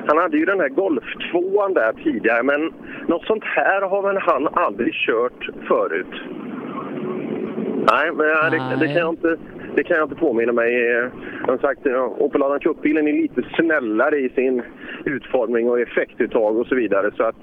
Han 0.08 0.18
hade 0.18 0.38
ju 0.38 0.46
den 0.46 0.60
här 0.60 0.70
Golf 0.70 1.04
2 1.32 1.68
där 1.68 1.94
tidigare, 2.04 2.44
men 2.44 2.74
något 3.08 3.26
sånt 3.26 3.44
här 3.44 3.82
har 3.82 4.02
väl 4.02 4.18
han 4.18 4.48
aldrig 4.54 4.94
kört 4.94 5.50
förut. 5.68 6.16
Nej, 7.92 8.12
men 8.12 8.52
det, 8.52 8.78
det, 8.80 8.88
kan 8.88 8.96
jag 8.96 9.10
inte, 9.10 9.38
det 9.80 9.84
kan 9.84 9.98
jag 9.98 10.06
inte 10.06 10.16
påminna 10.16 10.52
mig. 10.52 10.92
Eh, 10.98 11.10
Som 11.46 11.58
sagt, 11.58 11.80
ja, 11.84 12.16
Opel 12.20 12.44
Adam 12.44 12.60
Cup-bilen 12.60 13.08
är 13.08 13.14
lite 13.14 13.42
snällare 13.56 14.18
i 14.20 14.30
sin 14.30 14.62
utformning 15.06 15.70
och 15.70 15.80
effektuttag 15.80 16.58
och 16.58 16.68
så 16.68 16.76
vidare. 16.76 17.12
Så 17.18 17.24
att 17.24 17.36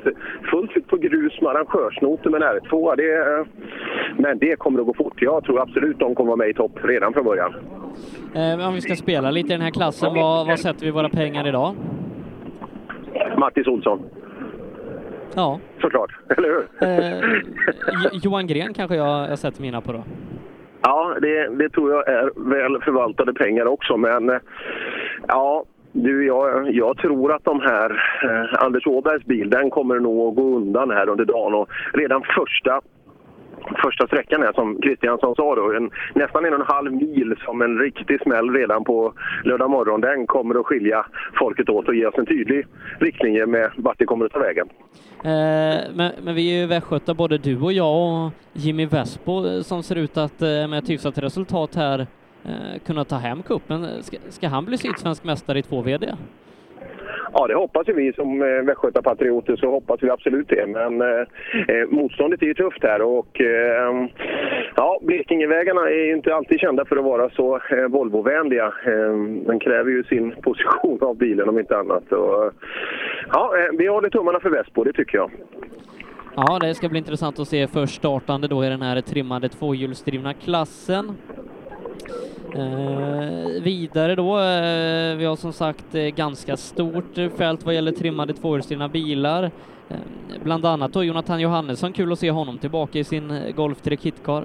fullt 0.50 0.76
ut 0.76 0.86
på 0.88 0.96
grus 0.96 1.40
med 1.40 1.50
arrangörsnoter 1.50 2.30
med 2.30 2.42
en 2.42 2.48
R2, 2.48 2.96
det, 2.96 3.14
eh, 3.16 3.46
men 4.18 4.38
det 4.38 4.56
kommer 4.56 4.80
att 4.80 4.86
gå 4.86 4.94
fort. 4.94 5.22
Jag 5.22 5.44
tror 5.44 5.60
absolut 5.60 5.98
de 5.98 6.14
kommer 6.14 6.26
vara 6.28 6.36
med 6.36 6.48
i 6.48 6.54
topp 6.54 6.72
redan 6.82 7.12
från 7.12 7.24
början. 7.24 7.54
Eh, 8.34 8.68
om 8.68 8.74
vi 8.74 8.80
ska 8.80 8.96
spela 8.96 9.30
lite 9.30 9.48
i 9.48 9.52
den 9.56 9.60
här 9.60 9.70
klassen, 9.70 10.14
vad, 10.14 10.46
vad 10.46 10.58
sätter 10.58 10.84
vi 10.86 10.90
våra 10.90 11.08
pengar 11.08 11.48
idag? 11.48 11.74
Mattis 13.38 13.66
Olsson, 13.66 14.02
Ja, 15.34 15.60
såklart. 15.80 16.10
Eller 16.36 16.48
hur? 16.48 16.88
eh, 16.88 17.38
Jo- 18.04 18.10
Johan 18.22 18.46
Gren 18.46 18.74
kanske 18.74 18.96
jag, 18.96 19.30
jag 19.30 19.38
sätter 19.38 19.62
mina 19.62 19.80
på 19.80 19.92
då. 19.92 20.04
Ja, 20.88 21.16
det, 21.20 21.48
det 21.48 21.68
tror 21.68 21.92
jag 21.92 22.08
är 22.08 22.30
väl 22.50 22.82
förvaltade 22.82 23.34
pengar 23.34 23.66
också, 23.66 23.96
men 23.96 24.30
eh, 24.30 24.38
ja, 25.28 25.64
du, 25.92 26.26
jag, 26.26 26.70
jag 26.70 26.96
tror 26.96 27.32
att 27.32 27.44
de 27.44 27.60
här, 27.60 27.90
eh, 28.22 28.64
Anders 28.64 28.86
Åbergs 28.86 29.24
bil, 29.24 29.50
den 29.50 29.70
kommer 29.70 30.00
nog 30.00 30.28
att 30.28 30.34
gå 30.34 30.56
undan 30.56 30.90
här 30.90 31.08
under 31.08 31.24
dagen 31.24 31.54
och 31.54 31.68
redan 31.92 32.22
första 32.22 32.80
Första 33.82 34.06
sträckan 34.06 34.42
här 34.42 34.52
som 34.52 34.80
Kristiansson 34.80 35.34
sa 35.34 35.54
då, 35.54 35.72
en, 35.72 35.90
nästan 36.14 36.44
en 36.44 36.54
och 36.54 36.60
en 36.60 36.66
halv 36.66 36.92
mil 36.92 37.34
som 37.44 37.62
en 37.62 37.78
riktig 37.78 38.20
smäll 38.22 38.50
redan 38.50 38.84
på 38.84 39.12
lördag 39.44 39.70
morgon. 39.70 40.00
Den 40.00 40.26
kommer 40.26 40.60
att 40.60 40.66
skilja 40.66 41.06
folket 41.38 41.68
åt 41.68 41.88
och 41.88 41.94
ge 41.94 42.06
oss 42.06 42.18
en 42.18 42.26
tydlig 42.26 42.66
riktlinje 42.98 43.46
med 43.46 43.70
vart 43.76 43.98
det 43.98 44.04
kommer 44.04 44.26
att 44.26 44.32
ta 44.32 44.38
vägen. 44.38 44.68
Eh, 45.26 45.82
men, 45.94 46.12
men 46.22 46.34
vi 46.34 46.48
är 46.48 46.60
ju 46.60 46.66
västgötar, 46.66 47.14
både 47.14 47.38
du 47.38 47.60
och 47.60 47.72
jag 47.72 48.24
och 48.24 48.32
Jimmy 48.52 48.86
Vespo 48.86 49.46
eh, 49.46 49.62
som 49.62 49.82
ser 49.82 49.96
ut 49.96 50.16
att 50.16 50.42
eh, 50.42 50.48
med 50.48 50.74
ett 50.78 50.90
hyfsat 50.90 51.18
resultat 51.18 51.74
här 51.74 52.06
kunna 52.84 53.04
ta 53.04 53.16
hem 53.16 53.42
kuppen. 53.42 54.02
Ska, 54.02 54.16
ska 54.28 54.48
han 54.48 54.64
bli 54.64 54.78
sydsvensk 54.78 55.24
mästare 55.24 55.58
i 55.58 55.62
två-vd? 55.62 56.14
Ja, 57.32 57.46
det 57.46 57.54
hoppas 57.54 57.88
ju 57.88 57.92
vi 57.92 58.12
som 58.12 58.42
eh, 58.42 58.48
västgötapatrioter 58.48 59.56
så 59.56 59.70
hoppas 59.70 60.02
vi 60.02 60.10
absolut 60.10 60.48
det. 60.48 60.66
Men 60.66 61.00
eh, 61.00 61.26
eh, 61.68 61.88
motståndet 61.88 62.42
är 62.42 62.46
ju 62.46 62.54
tufft 62.54 62.82
här 62.82 63.02
och 63.02 63.40
eh, 63.40 64.06
ja, 64.76 64.98
Blekingevägarna 65.02 65.80
är 65.80 66.06
ju 66.06 66.16
inte 66.16 66.34
alltid 66.34 66.60
kända 66.60 66.84
för 66.84 66.96
att 66.96 67.04
vara 67.04 67.30
så 67.30 67.56
eh, 67.56 67.88
Volvo-vänliga. 67.88 68.66
Eh, 68.66 69.14
den 69.46 69.58
kräver 69.60 69.90
ju 69.90 70.04
sin 70.04 70.34
position 70.42 70.98
av 71.00 71.16
bilen 71.16 71.48
om 71.48 71.58
inte 71.58 71.78
annat. 71.78 72.12
Och, 72.12 72.52
ja, 73.32 73.52
eh, 73.58 73.78
vi 73.78 73.86
håller 73.86 74.10
tummarna 74.10 74.40
för 74.40 74.50
Vespo, 74.50 74.84
det 74.84 74.92
tycker 74.92 75.18
jag. 75.18 75.30
Ja, 76.36 76.58
det 76.58 76.74
ska 76.74 76.88
bli 76.88 76.98
intressant 76.98 77.38
att 77.38 77.48
se 77.48 77.66
först 77.66 77.94
startande 77.94 78.48
då 78.48 78.64
i 78.64 78.68
den 78.68 78.82
här 78.82 79.00
trimmade 79.00 79.48
tvåhjulsdrivna 79.48 80.34
klassen. 80.34 81.16
Eh, 82.58 83.62
vidare 83.62 84.14
då, 84.14 84.38
eh, 84.38 85.16
vi 85.16 85.24
har 85.24 85.36
som 85.36 85.52
sagt 85.52 85.94
eh, 85.94 86.02
ganska 86.02 86.56
stort 86.56 87.14
fält 87.38 87.64
vad 87.66 87.74
gäller 87.74 87.92
trimmade 87.92 88.32
tvåhjulsdrivna 88.32 88.88
bilar. 88.88 89.42
Eh, 89.88 89.96
bland 90.44 90.66
annat 90.66 90.92
då 90.92 91.04
Jonathan 91.04 91.40
Johannesson, 91.40 91.92
kul 91.92 92.12
att 92.12 92.18
se 92.18 92.30
honom 92.30 92.58
tillbaka 92.58 92.98
i 92.98 93.04
sin 93.04 93.30
eh, 93.30 93.54
Golf 93.54 93.80
3 93.80 93.96
Kitcar. 93.96 94.44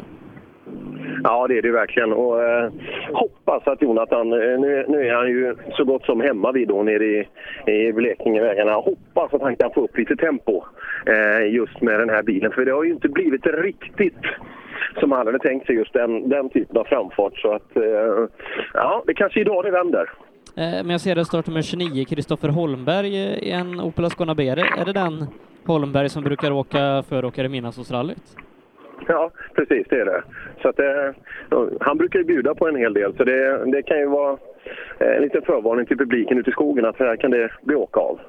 Ja, 1.23 1.47
det 1.47 1.57
är 1.57 1.61
det 1.61 1.71
verkligen. 1.71 2.13
Och 2.13 2.43
eh, 2.43 2.71
hoppas 3.13 3.67
att 3.67 3.81
Jonathan, 3.81 4.33
eh, 4.33 4.59
nu, 4.59 4.85
nu 4.87 5.07
är 5.07 5.13
han 5.13 5.29
ju 5.29 5.55
så 5.71 5.83
gott 5.83 6.05
som 6.05 6.21
hemma 6.21 6.51
vid 6.51 6.67
då 6.67 6.83
nere 6.83 7.05
i, 7.05 7.27
i 7.71 7.93
Blekingevägarna. 7.93 8.73
Hoppas 8.73 9.33
att 9.33 9.41
han 9.41 9.55
kan 9.55 9.71
få 9.73 9.83
upp 9.83 9.97
lite 9.97 10.15
tempo 10.15 10.63
eh, 11.05 11.53
just 11.53 11.81
med 11.81 11.99
den 11.99 12.09
här 12.09 12.23
bilen. 12.23 12.51
För 12.51 12.65
det 12.65 12.71
har 12.71 12.83
ju 12.83 12.91
inte 12.91 13.09
blivit 13.09 13.45
riktigt 13.45 14.25
som 14.99 15.11
han 15.11 15.25
hade 15.25 15.39
tänkt 15.39 15.65
sig 15.65 15.75
just 15.75 15.93
den, 15.93 16.29
den 16.29 16.49
typen 16.49 16.77
av 16.77 16.83
framfart. 16.83 17.37
Så 17.39 17.53
att, 17.53 17.75
eh, 17.75 18.27
ja, 18.73 19.03
det 19.07 19.13
kanske 19.13 19.39
idag 19.39 19.63
det 19.63 19.71
vänder. 19.71 20.09
Eh, 20.57 20.83
men 20.83 20.89
jag 20.89 21.01
ser 21.01 21.15
det 21.15 21.25
startnummer 21.25 21.61
29, 21.61 22.05
Kristoffer 22.05 22.49
Holmberg 22.49 23.23
eh, 23.23 23.37
i 23.37 23.51
en 23.51 23.79
Opel 23.79 24.05
Ascona 24.05 24.35
B. 24.35 24.47
Är 24.47 24.55
det, 24.55 24.65
är 24.77 24.93
den 24.93 25.25
Holmberg 25.65 26.09
som 26.09 26.23
brukar 26.23 26.51
åka 26.51 27.03
föråkare 27.09 27.49
Midnattsåsrallyt? 27.49 28.37
Ja, 29.07 29.31
precis 29.55 29.87
det 29.89 30.01
är 30.01 30.05
det. 30.05 30.23
Så 30.61 30.69
att, 30.69 30.79
han 31.79 31.97
brukar 31.97 32.19
ju 32.19 32.25
bjuda 32.25 32.55
på 32.55 32.67
en 32.67 32.75
hel 32.75 32.93
del 32.93 33.17
så 33.17 33.23
det, 33.23 33.65
det 33.71 33.81
kan 33.81 33.99
ju 33.99 34.05
vara 34.05 34.37
en 34.99 35.21
liten 35.21 35.41
förvarning 35.41 35.85
till 35.85 35.97
publiken 35.97 36.37
ute 36.37 36.49
i 36.49 36.53
skogen 36.53 36.85
att 36.85 36.99
här 36.99 37.15
kan 37.15 37.31
det 37.31 37.51
bli 37.61 37.75
åka 37.75 37.99
av. 37.99 38.19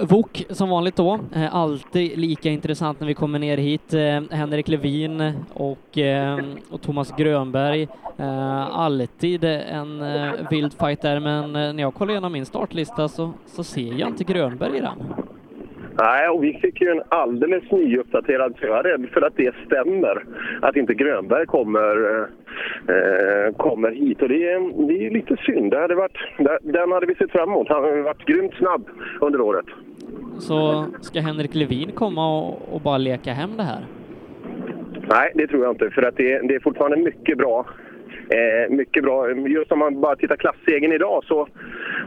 Wok 0.00 0.44
som 0.50 0.68
vanligt 0.68 0.96
då, 0.96 1.20
alltid 1.50 2.18
lika 2.18 2.50
intressant 2.50 3.00
när 3.00 3.06
vi 3.06 3.14
kommer 3.14 3.38
ner 3.38 3.56
hit. 3.56 3.94
Eh, 3.94 4.22
Henrik 4.30 4.68
Levin 4.68 5.32
och, 5.54 5.98
eh, 5.98 6.38
och 6.70 6.82
Thomas 6.82 7.12
Grönberg, 7.16 7.88
eh, 8.16 8.78
alltid 8.78 9.44
en 9.44 10.04
vild 10.50 10.72
fight 10.72 11.02
där, 11.02 11.20
men 11.20 11.52
när 11.52 11.80
jag 11.80 11.94
kollar 11.94 12.12
igenom 12.12 12.32
min 12.32 12.46
startlista 12.46 13.08
så, 13.08 13.32
så 13.46 13.64
ser 13.64 13.94
jag 13.94 14.08
inte 14.08 14.24
Grönberg 14.24 14.76
i 14.76 14.80
den. 14.80 15.14
Nej, 16.02 16.28
och 16.28 16.44
vi 16.44 16.52
fick 16.52 16.80
ju 16.80 16.88
en 16.88 17.02
alldeles 17.08 17.70
nyuppdaterad, 17.70 18.54
så 18.60 18.66
jag 18.66 18.78
är 18.78 18.82
rädd 18.82 19.08
för 19.12 19.22
att 19.22 19.36
det 19.36 19.54
stämmer. 19.66 20.24
Att 20.62 20.76
inte 20.76 20.94
Grönberg 20.94 21.46
kommer, 21.46 22.20
eh, 22.88 23.54
kommer 23.56 23.90
hit. 23.90 24.22
Och 24.22 24.28
det 24.28 24.50
är, 24.52 24.86
det 24.88 25.06
är 25.06 25.10
lite 25.10 25.36
synd. 25.36 25.70
Det 25.70 25.80
hade 25.80 25.94
varit, 25.94 26.16
den 26.62 26.92
hade 26.92 27.06
vi 27.06 27.14
sett 27.14 27.30
fram 27.30 27.48
emot. 27.48 27.68
Han 27.68 27.82
har 27.82 28.02
varit 28.02 28.26
grymt 28.26 28.54
snabb 28.54 28.88
under 29.20 29.40
året. 29.40 29.66
Så 30.38 30.86
ska 31.00 31.20
Henrik 31.20 31.54
Levin 31.54 31.92
komma 31.92 32.38
och, 32.38 32.74
och 32.74 32.80
bara 32.80 32.98
leka 32.98 33.32
hem 33.32 33.56
det 33.56 33.62
här? 33.62 33.84
Nej, 35.08 35.32
det 35.34 35.46
tror 35.46 35.62
jag 35.62 35.72
inte. 35.72 35.90
För 35.90 36.02
att 36.02 36.16
det, 36.16 36.48
det 36.48 36.54
är 36.54 36.60
fortfarande 36.60 36.96
mycket 36.96 37.38
bra 37.38 37.66
Eh, 38.30 38.70
mycket 38.70 39.02
bra. 39.02 39.30
Just 39.30 39.72
om 39.72 39.78
man 39.78 40.00
bara 40.00 40.16
tittar 40.16 40.36
klassegen 40.36 40.92
idag 40.92 41.24
så 41.24 41.48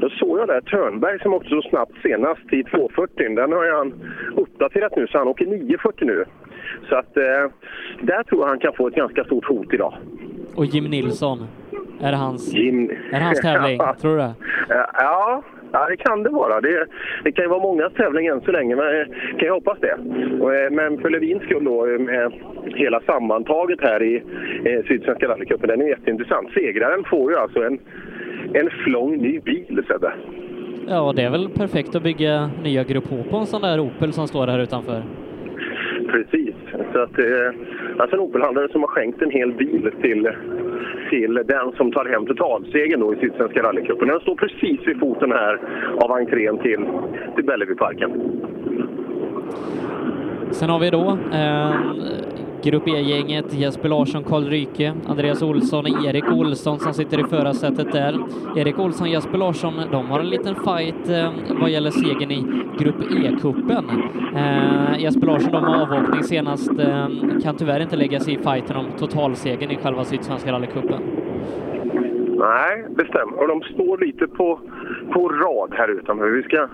då 0.02 0.10
såg 0.10 0.40
jag 0.40 0.48
där 0.48 0.62
Törnberg 0.62 1.20
som 1.20 1.34
åkte 1.34 1.50
så 1.50 1.62
snabbt 1.62 1.92
senast 2.04 2.54
i 2.54 2.64
2.40. 2.64 3.36
Den 3.36 3.52
har 3.52 3.78
han 3.78 3.94
uppdaterat 4.36 4.96
nu 4.96 5.08
så 5.08 5.18
han 5.18 5.28
åker 5.28 5.46
9.40 5.46 6.06
nu. 6.06 6.26
Så 6.90 6.96
att 6.96 7.18
eh, 7.18 7.24
där 8.02 8.24
tror 8.24 8.42
jag 8.42 8.48
han 8.48 8.60
kan 8.60 8.74
få 8.74 8.88
ett 8.88 8.96
ganska 8.96 9.24
stort 9.24 9.46
hot 9.46 9.74
idag. 9.74 9.94
Och 10.56 10.66
Jim 10.66 10.84
Nilsson, 10.84 11.48
är 12.02 12.12
det 12.12 12.18
hans, 12.18 12.54
Jim... 12.54 12.90
är 13.12 13.20
det 13.20 13.26
hans 13.26 13.42
tävling? 13.42 13.80
Tror 14.02 14.12
du 14.12 14.18
det? 14.18 14.34
Ja, 14.94 15.44
Ja, 15.76 15.88
det 15.90 15.98
kan 15.98 16.24
det 16.24 16.30
vara. 16.30 16.62
Det, 16.62 16.86
det 17.24 17.32
kan 17.32 17.46
ju 17.46 17.50
vara 17.50 17.64
många 17.64 17.90
tävling 17.90 18.28
än 18.28 18.42
så 18.42 18.52
länge, 18.52 18.76
men 18.76 19.00
eh, 19.00 19.08
kan 19.38 19.48
jag 19.48 19.54
hoppas 19.54 19.80
det. 19.80 19.92
Eh, 19.92 20.72
men 20.72 20.98
för 21.02 21.10
Levins 21.10 21.44
skull 21.44 21.64
då, 21.64 21.88
eh, 21.88 22.00
med 22.00 22.32
hela 22.66 23.02
sammantaget 23.02 23.82
här 23.82 24.04
i 24.04 24.24
Sydsvenska 24.88 25.28
rallycupen, 25.28 25.70
den 25.70 25.82
är 25.82 25.88
jätteintressant. 25.88 26.52
Segraren 26.54 27.04
får 27.04 27.32
ju 27.32 27.38
alltså 27.38 27.64
en, 27.64 27.80
en 28.54 28.70
flång 28.70 29.18
ny 29.18 29.40
bil, 29.40 29.84
Sebbe. 29.88 30.14
Ja, 30.88 31.14
det 31.16 31.22
är 31.22 31.30
väl 31.32 31.50
perfekt 31.50 31.96
att 31.96 32.04
bygga 32.04 32.50
nya 32.64 32.84
Grupp 32.84 33.08
H 33.10 33.24
på 33.30 33.38
en 33.38 33.46
sån 33.46 33.62
där 33.62 33.80
Opel 33.80 34.14
som 34.14 34.28
står 34.28 34.48
här 34.48 34.60
utanför. 34.60 35.04
Precis. 36.12 36.56
Så 36.94 37.00
att, 37.00 37.20
alltså 37.98 38.16
en 38.16 38.20
Opelhandlare 38.20 38.70
som 38.72 38.82
har 38.82 38.88
skänkt 38.88 39.22
en 39.22 39.32
hel 39.32 39.54
bil 39.54 39.92
till, 40.02 40.30
till 41.14 41.34
den 41.34 41.72
som 41.78 41.92
tar 41.92 42.06
hem 42.06 42.26
totalsegern 42.26 43.00
då 43.00 43.14
i 43.14 43.18
Sydsvenska 43.18 43.64
rallycupen. 43.64 44.08
Den 44.08 44.20
står 44.20 44.36
precis 44.36 44.88
vid 44.88 45.00
foten 45.00 45.32
här 45.32 45.60
av 46.04 46.12
entrén 46.12 46.58
till, 46.58 46.86
till 47.36 47.46
Bellevueparken. 47.46 48.12
Sen 50.52 50.70
har 50.70 50.80
vi 50.80 50.90
då 50.90 51.18
eh, 51.34 51.72
Grupp 52.64 52.88
E-gänget 52.88 53.54
Jesper 53.54 53.90
Larsson, 53.90 54.24
Karl 54.24 54.44
Ryke, 54.44 54.94
Andreas 55.06 55.42
Olsson 55.42 55.86
och 55.86 56.06
Erik 56.06 56.32
Olsson 56.32 56.80
som 56.80 56.94
sitter 56.94 57.20
i 57.20 57.24
förarsätet 57.24 57.92
där. 57.92 58.20
Erik 58.58 58.80
Olsson 58.80 59.08
och 59.08 59.14
Jesper 59.14 59.38
Larsson, 59.38 59.74
de 59.92 60.10
har 60.10 60.20
en 60.20 60.30
liten 60.30 60.56
fight 60.56 61.10
eh, 61.10 61.32
vad 61.62 61.70
gäller 61.70 61.92
segern 61.92 62.32
i 62.32 62.46
Grupp 62.80 63.02
E-cupen. 63.02 63.86
Eh, 64.36 65.00
Jesper 65.00 65.28
Larsson, 65.28 65.52
de 65.52 65.64
har 65.64 65.82
avåkning 65.82 66.24
senast, 66.24 66.80
eh, 66.80 67.08
kan 67.44 67.56
tyvärr 67.58 67.80
inte 67.80 67.96
lägga 67.96 68.20
sig 68.20 68.34
i 68.34 68.38
fighten 68.38 68.76
om 68.76 68.86
totalsegern 69.00 69.72
i 69.72 69.76
själva 69.76 70.04
Sydsvenska 70.04 70.52
rallycupen. 70.52 71.02
Nej, 72.44 72.86
det 72.90 73.06
stämmer. 73.06 73.40
Och 73.40 73.48
de 73.48 73.62
står 73.62 73.98
lite 73.98 74.28
på, 74.28 74.60
på 75.14 75.30
rad 75.30 75.74
här 75.74 75.88
utanför. 75.88 76.30
Vi 76.30 76.44
ska 76.44 76.68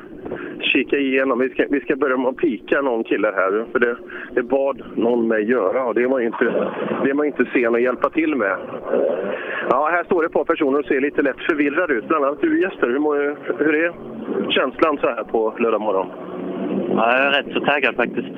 kika 0.60 0.98
igenom. 0.98 1.40
Vi 1.40 1.50
ska, 1.50 1.66
vi 1.70 1.80
ska 1.80 1.96
börja 1.96 2.18
med 2.18 2.28
att 2.28 2.38
pika 2.38 2.82
någon 2.82 3.04
kille 3.04 3.32
här. 3.36 3.66
För 3.72 3.80
det, 3.80 3.98
det 4.32 4.44
bad 4.44 4.82
någon 4.96 5.28
mig 5.28 5.44
göra 5.44 5.84
och 5.84 5.96
det 5.96 6.08
var 6.08 6.20
inte, 6.20 6.72
det 7.04 7.14
var 7.14 7.26
inte 7.26 7.46
sen 7.54 7.76
att 7.76 7.82
hjälpa 7.82 8.10
till 8.10 8.36
med. 8.36 8.58
Ja, 9.70 9.90
här 9.92 10.04
står 10.04 10.22
det 10.22 10.26
ett 10.26 10.34
par 10.34 10.44
personer 10.44 10.80
och 10.80 10.86
ser 10.86 11.02
lite 11.02 11.22
lätt 11.22 11.42
förvirrade 11.50 11.94
ut. 11.94 12.08
Bland 12.08 12.26
annat 12.26 12.42
du 12.42 12.62
Jesper. 12.62 12.88
Hur, 12.88 13.00
mår, 13.00 13.38
hur 13.64 13.76
är 13.76 13.94
känslan 14.50 14.98
så 14.98 15.08
här 15.08 15.24
på 15.24 15.54
lördag 15.60 15.82
morgon? 15.82 16.08
Ja, 16.96 17.18
jag 17.18 17.26
är 17.26 17.44
rätt 17.44 17.54
så 17.54 17.60
taggad 17.60 17.96
faktiskt. 17.96 18.36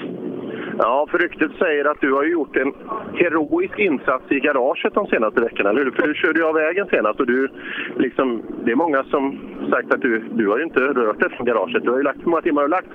Ja, 0.77 1.07
för 1.11 1.17
ryktet 1.17 1.51
säger 1.59 1.85
att 1.85 2.01
du 2.01 2.13
har 2.13 2.23
gjort 2.23 2.55
en 2.55 2.73
heroisk 3.13 3.79
insats 3.79 4.23
i 4.29 4.39
garaget 4.39 4.93
de 4.93 5.07
senaste 5.07 5.41
veckorna, 5.41 5.69
eller 5.69 5.83
hur? 5.83 5.91
För 5.91 6.07
du 6.07 6.13
körde 6.13 6.39
ju 6.39 6.45
av 6.45 6.55
vägen 6.55 6.87
senast 6.87 7.19
och 7.19 7.27
du, 7.27 7.49
liksom, 7.97 8.41
det 8.65 8.71
är 8.71 8.75
många 8.75 9.03
som 9.03 9.39
sagt 9.69 9.93
att 9.93 10.01
du, 10.01 10.19
du 10.31 10.47
har 10.49 10.57
ju 10.57 10.63
inte 10.63 10.79
rört 10.79 11.19
dig 11.19 11.29
från 11.29 11.45
garaget. 11.45 11.83
Du 11.83 11.89
har 11.89 11.97
ju 11.97 12.03
lagt, 12.03 12.19
hur 12.19 12.29
många 12.29 12.41
timmar 12.41 12.61
har 12.61 12.67
du 12.67 12.71
lagt? 12.71 12.89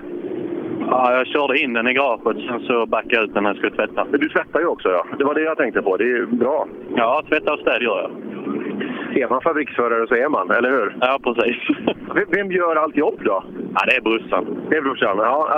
Ja, 0.90 1.12
jag 1.12 1.26
körde 1.26 1.58
in 1.58 1.72
den 1.72 1.88
i 1.88 1.94
garaget, 1.94 2.36
sen 2.48 2.60
så 2.60 2.86
backade 2.86 3.14
jag 3.14 3.24
ut 3.24 3.34
den 3.34 3.42
när 3.42 3.50
jag 3.50 3.56
skulle 3.56 3.76
tvätta. 3.76 4.06
Du 4.10 4.28
tvättar 4.28 4.60
ju 4.60 4.66
också, 4.66 4.88
ja. 4.88 5.06
Det 5.18 5.24
var 5.24 5.34
det 5.34 5.40
jag 5.42 5.56
tänkte 5.56 5.82
på. 5.82 5.96
Det 5.96 6.04
är 6.04 6.26
bra. 6.26 6.68
Ja, 6.96 7.22
tvätta 7.28 7.52
och 7.52 7.58
städ 7.58 7.82
gör 7.82 8.00
jag. 8.00 8.10
Är 9.16 9.28
man 9.28 9.40
fabriksförare 9.40 10.06
så 10.06 10.14
är 10.14 10.28
man, 10.28 10.50
eller 10.50 10.70
hur? 10.70 10.96
Ja, 11.00 11.18
precis. 11.24 11.56
Vem 12.28 12.50
gör 12.50 12.76
allt 12.76 12.96
jobb 12.96 13.20
då? 13.24 13.44
Ja, 13.74 13.80
det 13.86 13.96
är 13.96 14.00
brorsan. 14.00 14.66
Det 14.70 14.76
är 14.76 14.82
brorsan, 14.82 15.18
ja. 15.18 15.48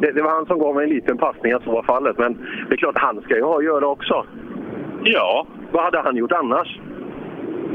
Det, 0.00 0.12
det 0.12 0.22
var 0.22 0.30
han 0.30 0.46
som 0.46 0.58
gav 0.58 0.74
mig 0.74 0.84
en 0.84 0.90
liten 0.90 1.18
passning 1.18 1.52
att 1.52 1.64
så 1.64 1.70
var 1.72 1.82
fallet. 1.82 2.18
Men 2.18 2.32
det 2.68 2.74
är 2.74 2.76
klart, 2.76 2.98
han 2.98 3.20
ska 3.22 3.36
ju 3.36 3.42
ha 3.42 3.56
att 3.56 3.64
göra 3.64 3.86
också. 3.86 4.26
Ja. 5.04 5.46
Vad 5.72 5.84
hade 5.84 6.00
han 6.00 6.16
gjort 6.16 6.32
annars? 6.32 6.80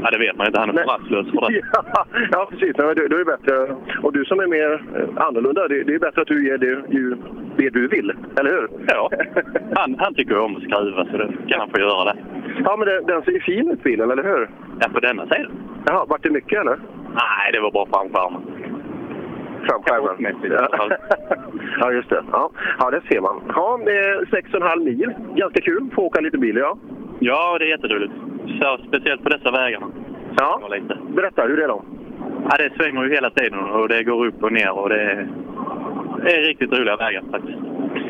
Ja, 0.02 0.10
det 0.10 0.18
vet 0.18 0.36
man 0.36 0.46
inte. 0.46 0.60
Han 0.60 0.70
är 0.70 0.72
för 0.72 0.90
rastlös 0.90 1.26
för 1.30 1.50
det. 1.50 1.62
ja, 2.32 2.48
precis. 2.50 2.76
Men 2.76 2.86
det, 2.86 3.08
det 3.08 3.20
är 3.20 3.24
bättre. 3.24 3.76
Och 4.02 4.12
du 4.12 4.24
som 4.24 4.40
är 4.40 4.46
mer 4.46 4.72
eh, 4.96 5.26
annorlunda, 5.26 5.68
det, 5.68 5.82
det 5.84 5.94
är 5.94 5.98
bättre 5.98 6.22
att 6.22 6.28
du 6.28 6.46
ger 6.46 6.58
det, 6.58 6.66
ju, 6.66 7.16
det 7.56 7.70
du 7.70 7.88
vill, 7.88 8.12
eller 8.38 8.50
hur? 8.50 8.68
Ja. 8.86 9.10
Han, 9.74 9.96
han 9.98 10.14
tycker 10.14 10.38
om 10.38 10.56
att 10.56 10.62
skruva, 10.62 11.06
så 11.10 11.16
det 11.16 11.28
kan 11.48 11.60
han 11.60 11.70
få 11.70 11.80
göra 11.80 12.04
det. 12.04 12.16
Ja, 12.64 12.76
men 12.76 12.88
det, 12.88 13.00
den 13.00 13.22
ser 13.22 13.32
ju 13.32 13.40
fin 13.40 13.70
ut, 13.70 13.82
bilen, 13.82 14.10
eller 14.10 14.24
hur? 14.24 14.50
Ja, 14.80 14.88
på 14.88 15.00
denna 15.00 15.22
sidan. 15.22 15.52
Jaha, 15.86 16.04
vart 16.08 16.22
det 16.22 16.30
mycket, 16.30 16.60
eller? 16.60 16.78
Nej, 17.14 17.52
det 17.52 17.60
var 17.60 17.70
bara 17.70 17.86
framskärmen. 17.86 18.42
Framskärmen? 19.68 20.36
Ja. 20.42 20.88
ja, 21.80 21.92
just 21.92 22.10
det. 22.10 22.22
Ja. 22.32 22.50
ja, 22.78 22.90
det 22.90 23.00
ser 23.08 23.20
man. 23.20 23.40
Ja, 23.54 23.80
det 23.84 23.98
är 23.98 24.24
6,5 24.24 24.84
mil. 24.84 25.14
Ganska 25.34 25.60
kul 25.60 25.86
att 25.88 25.94
få 25.94 26.02
åka 26.02 26.20
lite 26.20 26.38
bil, 26.38 26.56
ja. 26.56 26.78
Ja, 27.18 27.56
det 27.58 27.64
är 27.64 27.68
jätteroligt. 27.68 28.12
Så, 28.60 28.78
speciellt 28.88 29.22
på 29.22 29.28
dessa 29.28 29.50
vägarna. 29.50 29.86
Ja, 30.38 30.60
berätta. 31.16 31.42
Hur 31.42 31.52
är 31.52 31.56
det 31.56 31.66
då? 31.66 31.84
Ja, 32.50 32.56
det 32.58 32.72
svänger 32.76 33.04
ju 33.04 33.14
hela 33.14 33.30
tiden 33.30 33.58
och 33.58 33.88
det 33.88 34.02
går 34.02 34.26
upp 34.26 34.42
och 34.42 34.52
ner 34.52 34.70
och 34.70 34.88
det 34.88 35.02
är, 35.02 35.28
det 36.24 36.36
är 36.36 36.42
riktigt 36.42 36.72
roliga 36.72 36.96
vägar 36.96 37.22
faktiskt. 37.30 37.58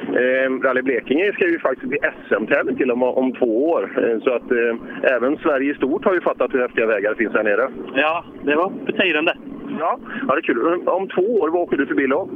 Eh, 0.07 0.51
Rally 0.63 0.83
Blekinge 0.83 1.33
ska 1.33 1.47
ju 1.47 1.59
faktiskt 1.59 1.89
bli 1.89 1.99
SM-tävling 2.29 2.77
till 2.77 2.91
om, 2.91 3.03
om 3.03 3.33
två 3.33 3.71
år. 3.71 3.83
Eh, 3.97 4.21
så 4.23 4.35
att 4.35 4.51
eh, 4.51 5.13
även 5.15 5.37
Sverige 5.37 5.73
i 5.73 5.75
stort 5.75 6.05
har 6.05 6.15
ju 6.15 6.21
fattat 6.21 6.55
hur 6.55 6.61
häftiga 6.61 6.87
vägar 6.87 7.11
det 7.11 7.17
finns 7.17 7.35
här 7.35 7.45
nere. 7.45 7.69
Ja, 7.95 8.25
det 8.43 8.55
var 8.55 8.73
på 8.87 8.93
tiden 8.93 9.25
det. 9.25 9.37
Ja, 9.81 9.99
ja 10.29 10.35
det 10.35 10.41
är 10.41 10.43
kul. 10.43 10.89
Om 10.89 11.09
två 11.09 11.41
år, 11.41 11.51
vad 11.51 11.63
åker 11.63 11.77
du 11.77 11.87
för 11.87 11.95
bil 11.95 12.11
då? 12.11 12.29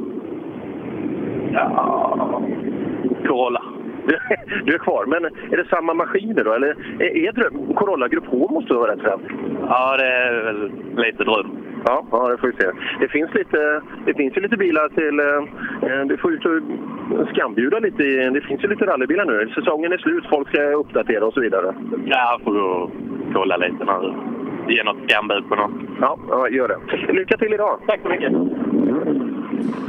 Ja, 1.52 2.42
Corolla. 3.26 3.62
Du 4.64 4.74
är 4.74 4.78
kvar, 4.78 5.06
men 5.06 5.24
är 5.24 5.56
det 5.56 5.68
samma 5.68 5.94
maskiner 5.94 6.44
då? 6.44 6.52
Eller 6.52 6.68
är, 6.98 7.16
är 7.16 7.32
det 7.32 7.74
Corolla 7.74 8.08
Grupp 8.08 8.26
H 8.26 8.48
måste 8.50 8.74
vara 8.74 8.92
rätt 8.92 9.00
främt? 9.00 9.22
Ja, 9.68 9.96
det 9.96 10.06
är 10.06 10.42
väl 10.44 10.70
lite 10.96 11.24
dröm. 11.24 11.56
Ja, 11.84 12.06
ja, 12.12 12.28
det 12.28 12.38
får 12.38 12.46
vi 12.48 12.52
se. 12.52 12.70
Det 13.00 13.08
finns, 13.08 13.34
lite, 13.34 13.80
det 14.06 14.14
finns 14.14 14.36
ju 14.36 14.40
lite 14.40 14.56
bilar 14.56 14.88
till... 14.88 15.20
Eh, 15.90 16.06
du 16.06 16.16
får 16.16 16.32
ut 16.32 16.44
och 16.46 17.28
skambjuda 17.34 17.78
lite. 17.78 18.02
Det 18.30 18.40
finns 18.40 18.64
ju 18.64 18.68
lite 18.68 18.86
rallybilar 18.86 19.24
nu. 19.24 19.52
Säsongen 19.54 19.92
är 19.92 19.98
slut, 19.98 20.24
folk 20.30 20.48
ska 20.48 20.62
uppdatera 20.62 21.26
och 21.26 21.34
så 21.34 21.40
vidare. 21.40 21.74
Ja, 22.06 22.30
jag 22.32 22.40
får 22.40 22.52
gå 22.52 22.90
kolla 23.34 23.56
lite 23.56 23.84
nu. 23.84 24.14
Ge 24.68 24.84
något 24.84 24.96
skambud 25.08 25.48
på 25.48 25.54
något. 25.54 25.70
Ja, 26.00 26.18
ja, 26.28 26.48
gör 26.48 26.68
det. 26.68 27.12
Lycka 27.12 27.36
till 27.36 27.54
idag! 27.54 27.78
Tack 27.86 28.00
så 28.02 28.08
mycket! 28.08 28.32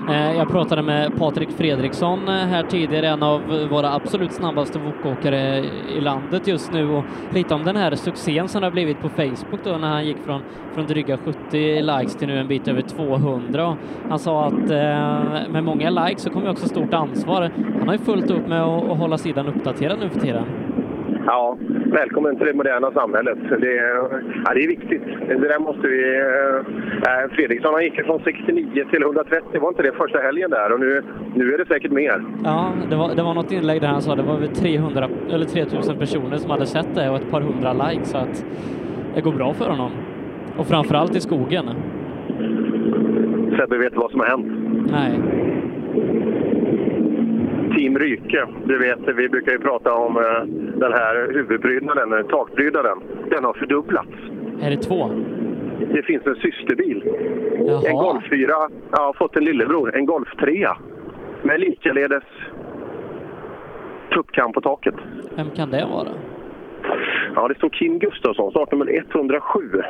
Eh, 0.09 0.37
jag 0.37 0.49
pratade 0.49 0.81
med 0.81 1.17
Patrik 1.17 1.49
Fredriksson 1.51 2.27
eh, 2.27 2.33
här 2.33 2.63
tidigare, 2.63 3.07
en 3.07 3.23
av 3.23 3.67
våra 3.69 3.93
absolut 3.93 4.33
snabbaste 4.33 4.79
wokåkare 4.79 5.63
i 5.97 6.01
landet 6.01 6.47
just 6.47 6.73
nu 6.73 6.89
och 6.89 7.03
lite 7.33 7.53
om 7.53 7.63
den 7.63 7.75
här 7.75 7.95
succén 7.95 8.47
som 8.47 8.61
det 8.61 8.67
har 8.67 8.71
blivit 8.71 9.01
på 9.01 9.09
Facebook 9.09 9.59
då 9.63 9.77
när 9.77 9.87
han 9.87 10.05
gick 10.05 10.17
från, 10.25 10.41
från 10.73 10.85
dryga 10.85 11.17
70 11.17 11.81
likes 11.81 12.15
till 12.15 12.27
nu 12.27 12.39
en 12.39 12.47
bit 12.47 12.67
över 12.67 12.81
200. 12.81 13.67
Och 13.67 13.75
Han 14.09 14.19
sa 14.19 14.45
att 14.45 14.69
eh, 14.71 15.49
med 15.51 15.63
många 15.63 15.89
likes 15.89 16.23
så 16.23 16.29
kommer 16.29 16.49
också 16.49 16.67
stort 16.67 16.93
ansvar. 16.93 17.51
Han 17.79 17.87
har 17.87 17.95
ju 17.95 17.99
fullt 17.99 18.31
upp 18.31 18.47
med 18.47 18.61
att, 18.61 18.89
att 18.91 18.97
hålla 18.97 19.17
sidan 19.17 19.47
uppdaterad 19.47 19.99
nu 19.99 20.09
för 20.09 20.19
tiden. 20.19 20.45
Ja, 21.25 21.57
välkommen 21.85 22.37
till 22.37 22.45
det 22.47 22.53
moderna 22.53 22.91
samhället. 22.91 23.37
Det 23.49 23.77
är, 23.77 23.95
ja, 24.45 24.53
det 24.53 24.63
är 24.63 24.67
viktigt. 24.67 25.01
Det 25.27 25.47
där 25.47 25.59
måste 25.59 25.87
vi... 25.87 26.17
Eh, 26.17 27.35
Fredriksson 27.35 27.73
han 27.73 27.83
gick 27.83 28.05
från 28.05 28.21
69 28.23 28.85
till 28.91 29.01
130, 29.01 29.59
var 29.61 29.69
inte 29.69 29.83
det 29.83 29.91
första 29.91 30.19
helgen 30.19 30.49
där? 30.49 30.71
Och 30.73 30.79
nu, 30.79 31.03
nu 31.35 31.53
är 31.53 31.57
det 31.57 31.65
säkert 31.65 31.91
mer. 31.91 32.23
Ja, 32.43 32.73
det 32.89 32.95
var, 32.95 33.15
det 33.15 33.23
var 33.23 33.33
något 33.33 33.51
inlägg 33.51 33.81
där 33.81 33.87
han 33.87 34.01
sa 34.01 34.15
det 34.15 34.23
var 34.23 34.33
över 34.33 34.47
300 34.47 35.09
eller 35.31 35.45
3000 35.45 35.97
personer 35.97 36.37
som 36.37 36.51
hade 36.51 36.65
sett 36.65 36.95
det 36.95 37.09
och 37.09 37.15
ett 37.15 37.31
par 37.31 37.41
hundra 37.41 37.73
likes 37.73 38.09
så 38.09 38.17
att 38.17 38.45
det 39.15 39.21
går 39.21 39.31
bra 39.31 39.53
för 39.53 39.69
honom. 39.69 39.91
Och 40.57 40.67
framförallt 40.67 41.15
i 41.15 41.19
skogen. 41.19 41.65
Sebbe 43.57 43.77
vet 43.77 43.95
vad 43.95 44.11
som 44.11 44.19
har 44.19 44.27
hänt. 44.27 44.47
Nej. 44.91 45.19
Team 47.75 47.97
Ryke, 47.99 48.47
du 48.65 48.77
vet, 48.77 48.99
vi 49.15 49.29
brukar 49.29 49.51
ju 49.51 49.59
prata 49.59 49.93
om 49.93 50.17
eh, 50.17 50.43
den 50.79 50.93
här 50.93 51.33
huvudprydnaden, 51.33 52.13
eh, 52.13 52.25
takprydnaden. 52.25 52.97
Den 53.29 53.43
har 53.43 53.53
fördubblats. 53.53 54.09
Är 54.61 54.69
det 54.69 54.77
två? 54.77 55.09
Det 55.93 56.03
finns 56.03 56.25
en 56.27 56.35
systerbil. 56.35 57.03
Jaha. 57.67 57.81
En 57.89 57.95
Golf 57.95 58.23
4, 58.29 58.47
ja, 58.47 58.69
har 58.91 59.13
fått 59.13 59.35
en 59.35 59.43
lillebror, 59.45 59.95
en 59.95 60.05
Golf 60.05 60.29
3. 60.39 60.67
Med 61.43 61.59
likaledes 61.59 62.23
tuppkam 64.13 64.53
på 64.53 64.61
taket. 64.61 64.95
Vem 65.35 65.49
kan 65.49 65.71
det 65.71 65.85
vara? 65.91 66.07
Ja, 67.35 67.47
det 67.47 67.55
står 67.55 67.69
Kim 67.69 67.99
Gustafsson, 67.99 68.51
startnummer 68.51 69.03
107. 69.11 69.81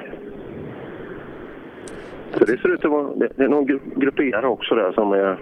Så 2.34 2.46
det 2.46 2.58
ser 2.62 2.70
ut 2.74 2.86
att 2.86 2.92
vara... 2.92 3.16
Det 3.38 3.44
är 3.44 3.48
någon 3.48 3.66
gru- 3.68 4.00
grupperare 4.00 4.48
också 4.48 4.76
där 4.76 4.92
som 4.92 5.12
är... 5.14 5.38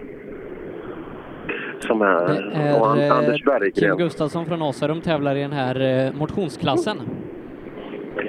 Som 1.79 2.01
är... 2.01 2.27
Det 2.27 2.79
och 2.79 2.97
är 2.97 3.11
Anders 3.11 3.41
eh, 3.41 3.45
Berggren. 3.45 3.71
Kim 3.71 3.97
Gustafsson 3.97 4.45
från 4.45 4.61
Åserum 4.61 5.01
tävlar 5.01 5.35
i 5.35 5.41
den 5.41 5.51
här 5.51 6.05
eh, 6.05 6.13
motionsklassen. 6.13 6.97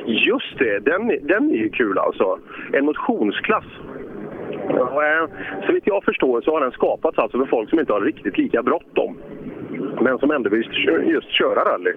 Just 0.07 0.59
det, 0.59 0.78
den, 0.78 1.09
den 1.23 1.50
är 1.50 1.57
ju 1.57 1.69
kul 1.69 1.99
alltså. 1.99 2.38
En 2.73 2.85
motionsklass. 2.85 3.64
Eh, 4.69 5.30
så 5.66 5.73
vitt 5.73 5.87
jag 5.87 6.04
förstår 6.04 6.40
så 6.40 6.54
har 6.54 6.61
den 6.61 6.71
skapats 6.71 7.19
alltså 7.19 7.38
för 7.38 7.47
folk 7.47 7.71
som 7.71 7.80
inte 7.80 7.92
har 7.92 8.00
riktigt 8.00 8.38
lika 8.38 8.62
bråttom. 8.62 9.16
Men 10.00 10.19
som 10.19 10.30
ändå 10.30 10.50
vill 10.50 10.69
just 11.04 11.30
köra 11.30 11.75
rally. 11.75 11.92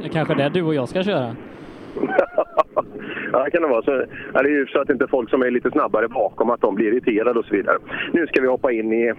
Det 0.00 0.04
är 0.04 0.12
kanske 0.12 0.34
det 0.34 0.48
du 0.48 0.62
och 0.62 0.74
jag 0.74 0.88
ska 0.88 1.02
köra. 1.02 1.36
ja, 3.32 3.44
det 3.44 3.50
kan 3.50 3.62
det 3.62 3.68
vara. 3.68 3.82
Så, 3.82 3.90
det 4.32 4.38
är 4.38 4.48
ju 4.48 4.66
så 4.66 4.80
att 4.80 4.90
inte 4.90 5.06
folk 5.06 5.30
som 5.30 5.42
är 5.42 5.50
lite 5.50 5.70
snabbare 5.70 6.08
bakom 6.08 6.50
att 6.50 6.60
de 6.60 6.74
blir 6.74 6.86
irriterade 6.86 7.38
och 7.38 7.44
så 7.44 7.54
vidare. 7.54 7.78
Nu 8.12 8.26
ska 8.26 8.40
vi 8.40 8.48
hoppa 8.48 8.72
in 8.72 8.92
i, 8.92 9.12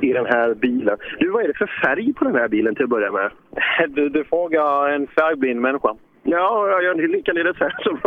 i 0.00 0.12
den 0.12 0.26
här 0.26 0.54
bilen. 0.54 0.96
Du, 1.18 1.30
vad 1.30 1.44
är 1.44 1.48
det 1.48 1.58
för 1.58 1.80
färg 1.84 2.12
på 2.12 2.24
den 2.24 2.34
här 2.34 2.48
bilen 2.48 2.74
till 2.74 2.84
att 2.84 2.90
börja 2.90 3.12
med? 3.12 3.30
Du, 3.88 4.08
du 4.08 4.24
frågar 4.24 4.88
en 4.88 5.06
färgblind 5.06 5.60
människa. 5.60 5.94
Ja, 6.22 6.68
jag 6.68 6.84
gör 6.84 7.08
likaledes 7.08 7.56
här. 7.60 7.76
Så, 7.82 7.98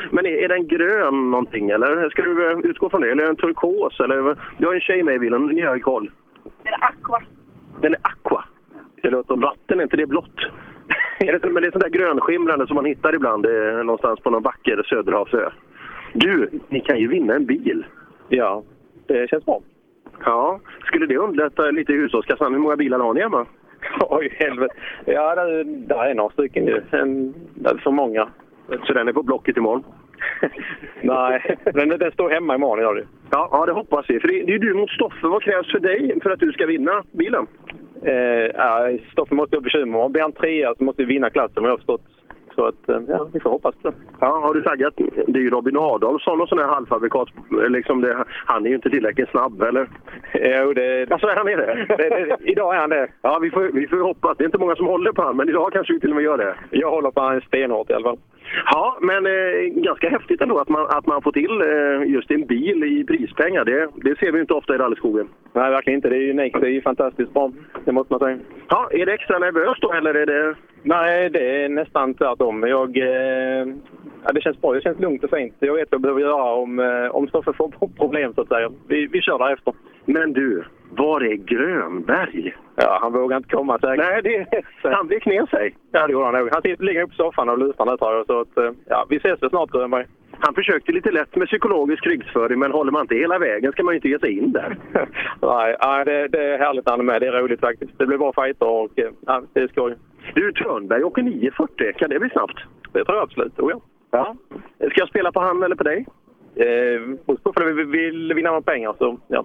men 0.10 0.26
är, 0.26 0.30
är 0.30 0.48
den 0.48 0.68
grön 0.68 1.30
någonting 1.30 1.70
eller? 1.70 2.10
Ska 2.10 2.22
du 2.22 2.50
eh, 2.50 2.58
utgå 2.58 2.90
från 2.90 3.00
det? 3.00 3.10
Eller 3.10 3.22
är 3.22 3.26
den 3.26 3.36
turkos? 3.36 4.00
Eller, 4.00 4.36
du 4.58 4.66
har 4.66 4.74
en 4.74 4.80
tjej 4.80 5.02
med 5.02 5.14
i 5.14 5.18
bilen, 5.18 5.46
ni 5.46 5.60
har 5.60 5.74
ju 5.74 5.80
koll. 5.80 6.10
Den 6.62 6.72
är 6.72 6.84
aqua. 6.84 7.22
Den 7.80 7.94
är 7.94 8.00
aqua. 8.02 8.44
Det 9.02 9.10
låter 9.10 9.36
vatten, 9.36 9.78
är 9.78 9.82
inte 9.82 9.96
det 9.96 10.06
blått? 10.06 10.38
Är 11.18 11.38
det, 11.38 11.50
men 11.50 11.62
det 11.62 11.68
är 11.68 11.70
sånt 11.70 11.84
där 11.84 11.90
grönskimrande 11.90 12.66
som 12.66 12.74
man 12.74 12.84
hittar 12.84 13.14
ibland 13.14 13.46
eh, 13.46 13.84
någonstans 13.84 14.20
på 14.20 14.30
någon 14.30 14.42
vacker 14.42 14.82
söderhavsö. 14.88 15.50
Du, 16.12 16.50
ni 16.68 16.80
kan 16.80 16.98
ju 16.98 17.08
vinna 17.08 17.34
en 17.34 17.46
bil. 17.46 17.86
Ja, 18.28 18.62
det 19.06 19.30
känns 19.30 19.44
bra. 19.44 19.60
Ja, 20.24 20.60
skulle 20.84 21.06
det 21.06 21.16
underlätta 21.16 21.70
lite 21.70 21.92
i 21.92 21.96
hushållskassan? 21.96 22.52
Hur 22.52 22.60
många 22.60 22.76
bilar 22.76 22.98
har 22.98 23.14
ni 23.14 23.20
hemma? 23.20 23.46
Oj, 24.00 24.36
helvete. 24.38 24.74
Ja, 25.04 25.34
där, 25.34 25.64
där 25.64 26.04
är 26.04 26.14
några 26.14 26.30
stycken 26.30 26.66
ju. 26.66 26.82
En, 26.90 27.34
det 27.54 27.70
är 27.70 27.76
för 27.76 27.90
många. 27.90 28.28
Så 28.86 28.92
den 28.92 29.08
är 29.08 29.12
på 29.12 29.22
Blocket 29.22 29.56
imorgon? 29.56 29.84
Nej, 31.00 31.56
den, 31.64 31.88
den 31.88 32.12
står 32.12 32.30
hemma 32.30 32.54
imorgon 32.54 32.84
gör 32.84 32.94
det. 32.94 33.06
Ja, 33.30 33.48
ja, 33.50 33.66
det 33.66 33.72
hoppas 33.72 34.06
vi. 34.08 34.20
För 34.20 34.28
det, 34.28 34.42
det 34.42 34.54
är 34.54 34.58
du 34.58 34.74
mot 34.74 34.90
Stoffe. 34.90 35.26
Vad 35.26 35.42
krävs 35.42 35.72
för 35.72 35.78
dig 35.78 36.20
för 36.22 36.30
att 36.30 36.40
du 36.40 36.52
ska 36.52 36.66
vinna 36.66 37.02
bilen? 37.12 37.46
Eh, 38.02 38.14
ja, 38.54 38.90
Stoffe 39.12 39.34
måste 39.34 39.56
ha 39.56 39.60
bekymmer. 39.60 40.08
Blir 40.08 40.22
han 40.22 40.32
trea 40.32 40.74
så 40.74 40.84
måste 40.84 41.04
vi 41.04 41.14
vinna 41.14 41.30
klassen, 41.30 41.62
vad 41.62 41.64
jag 41.64 41.72
har 41.72 41.76
förstått. 41.76 42.02
Så 42.54 42.64
att, 42.64 42.88
eh, 42.88 43.00
ja, 43.08 43.28
vi 43.32 43.40
får 43.40 43.50
hoppas 43.50 43.74
på 43.74 43.90
det. 43.90 43.96
Ja, 44.20 44.26
har 44.26 44.54
du 44.54 44.62
taggat? 44.62 44.94
Det 45.26 45.38
är 45.38 45.42
ju 45.42 45.50
Robin 45.50 45.76
Adolfsson 45.76 46.40
och 46.40 46.48
sån 46.48 46.58
här 46.58 46.66
halvfabrikat. 46.66 47.28
Liksom 47.68 48.00
det, 48.00 48.24
han 48.46 48.64
är 48.64 48.68
ju 48.68 48.74
inte 48.74 48.90
tillräckligt 48.90 49.28
snabb, 49.28 49.62
eller? 49.62 49.88
Jo, 50.34 50.72
det... 50.72 51.12
Alltså, 51.12 51.26
är 51.26 51.36
han 51.36 51.48
är 51.48 51.56
det? 51.56 51.86
det, 51.88 52.08
det 52.08 52.50
idag 52.50 52.74
är 52.74 52.80
han 52.80 52.90
det. 52.90 53.08
Ja, 53.22 53.38
vi 53.38 53.50
får, 53.50 53.62
vi 53.62 53.88
får 53.88 53.96
hoppas. 53.96 54.36
Det 54.36 54.44
är 54.44 54.46
inte 54.46 54.58
många 54.58 54.76
som 54.76 54.86
håller 54.86 55.12
på 55.12 55.22
honom, 55.22 55.36
men 55.36 55.48
idag 55.48 55.72
kanske 55.72 55.92
vi 55.92 56.00
till 56.00 56.10
och 56.10 56.16
med 56.16 56.24
gör 56.24 56.38
det. 56.38 56.54
Jag 56.70 56.90
håller 56.90 57.10
på 57.10 57.20
han 57.20 57.40
stenhårt 57.40 57.90
i 57.90 57.94
alla 57.94 58.04
fall. 58.04 58.18
Ja, 58.64 58.98
men 59.00 59.26
eh, 59.26 59.82
ganska 59.88 60.08
häftigt 60.10 60.40
ändå 60.40 60.58
att 60.58 60.68
man, 60.68 60.86
att 60.90 61.06
man 61.06 61.22
får 61.22 61.32
till 61.32 61.60
eh, 61.60 62.12
just 62.14 62.30
en 62.30 62.46
bil 62.46 62.84
i 62.84 63.04
prispengar. 63.04 63.64
Det, 63.64 63.88
det 63.94 64.18
ser 64.18 64.32
vi 64.32 64.38
ju 64.38 64.40
inte 64.40 64.54
ofta 64.54 64.74
i 64.74 64.78
rallyskogen. 64.78 65.28
Nej, 65.52 65.70
verkligen 65.70 65.96
inte. 65.96 66.08
Det 66.08 66.16
är 66.16 66.30
unikt. 66.30 66.60
Det 66.60 66.66
är 66.66 66.70
ju 66.70 66.82
fantastiskt 66.82 67.34
bra. 67.34 67.52
Det 67.84 67.92
måste 67.92 68.12
man 68.12 68.20
säga. 68.20 68.38
Ja, 68.68 68.88
är 68.92 69.06
det 69.06 69.12
extra 69.12 69.38
nervöst 69.38 69.82
då, 69.82 69.92
eller 69.92 70.14
är 70.14 70.26
det... 70.26 70.54
Nej, 70.82 71.30
det 71.30 71.64
är 71.64 71.68
nästan 71.68 72.14
tvärtom. 72.14 72.62
Jag, 72.62 72.96
eh, 72.96 73.66
ja, 74.24 74.32
det 74.34 74.40
känns 74.40 74.60
bra. 74.60 74.72
Det 74.72 74.80
känns 74.80 75.00
lugnt 75.00 75.24
och 75.24 75.30
fint. 75.30 75.54
Jag 75.58 75.74
vet 75.74 75.88
vad 75.90 75.96
jag 75.96 76.02
behöver 76.02 76.20
göra 76.20 76.52
om, 76.52 76.78
eh, 76.78 77.06
om 77.16 77.28
Stoffe 77.28 77.52
får 77.52 77.88
problem, 77.96 78.34
så 78.34 78.40
att 78.40 78.48
säga. 78.48 78.70
Vi, 78.88 79.06
vi 79.06 79.20
kör 79.20 79.38
därefter. 79.38 79.74
Men 80.04 80.32
du, 80.32 80.64
var 80.96 81.20
är 81.20 81.34
Grönberg? 81.34 82.54
Ja, 82.76 82.98
han 83.02 83.12
vågar 83.12 83.36
inte 83.36 83.48
komma 83.48 83.78
säkert. 83.78 84.06
Nej, 84.06 84.22
det, 84.22 84.62
han 84.82 85.08
vek 85.08 85.26
ner 85.26 85.46
sig. 85.46 85.74
Ja, 85.92 86.06
det 86.06 86.12
gjorde 86.12 86.24
han 86.24 86.34
nog. 86.34 86.48
Han 86.52 86.62
sitter, 86.62 86.84
ligger 86.84 87.02
uppe 87.02 87.16
på 87.16 87.22
soffan 87.22 87.48
och 87.48 87.58
lutar 87.58 87.86
nu, 87.86 87.96
tror 87.96 88.14
jag. 88.14 88.26
Så 88.26 88.40
att, 88.40 88.56
eh, 88.56 88.70
ja, 88.88 89.06
vi 89.08 89.16
ses 89.16 89.42
väl 89.42 89.50
snart, 89.50 89.70
Grönberg. 89.70 90.06
Han 90.38 90.54
försökte 90.54 90.92
lite 90.92 91.10
lätt 91.10 91.36
med 91.36 91.48
psykologisk 91.48 92.04
krigföring, 92.04 92.58
men 92.58 92.72
håller 92.72 92.92
man 92.92 93.02
inte 93.02 93.14
hela 93.14 93.38
vägen 93.38 93.72
ska 93.72 93.82
man 93.82 93.94
ju 93.94 93.96
inte 93.96 94.08
ge 94.08 94.18
sig 94.18 94.38
in 94.38 94.52
där. 94.52 94.76
Nej, 95.42 95.76
nej 95.84 96.04
det, 96.04 96.28
det 96.28 96.44
är 96.44 96.58
härligt 96.58 96.88
han 96.88 97.00
är 97.00 97.04
med. 97.04 97.20
Det 97.20 97.26
är 97.26 97.32
roligt 97.32 97.60
faktiskt. 97.60 97.98
Det 97.98 98.06
blir 98.06 98.18
bra 98.18 98.32
fighter 98.32 98.68
och 98.68 98.98
eh, 98.98 99.10
ja, 99.26 99.42
det 99.52 99.60
är 99.60 99.68
skoj. 99.68 99.96
Du, 100.34 100.52
Törnberg 100.52 101.04
åker 101.04 101.22
9.40. 101.22 101.92
Kan 101.92 102.10
det 102.10 102.18
bli 102.18 102.30
snabbt? 102.30 102.58
Det 102.92 103.04
tror 103.04 103.16
jag 103.16 103.22
absolut. 103.22 103.58
Oh, 103.58 103.70
ja. 103.70 103.80
Ja. 104.10 104.36
Ska 104.78 105.00
jag 105.00 105.08
spela 105.08 105.32
på 105.32 105.40
han 105.40 105.62
eller 105.62 105.76
på 105.76 105.84
dig? 105.84 106.06
Eh, 106.56 107.16
på 107.26 107.36
om 107.44 107.76
vi 107.76 107.84
vill 107.84 108.34
vinna 108.34 108.50
några 108.50 108.62
pengar 108.62 108.94
så 108.98 109.18
ja. 109.28 109.44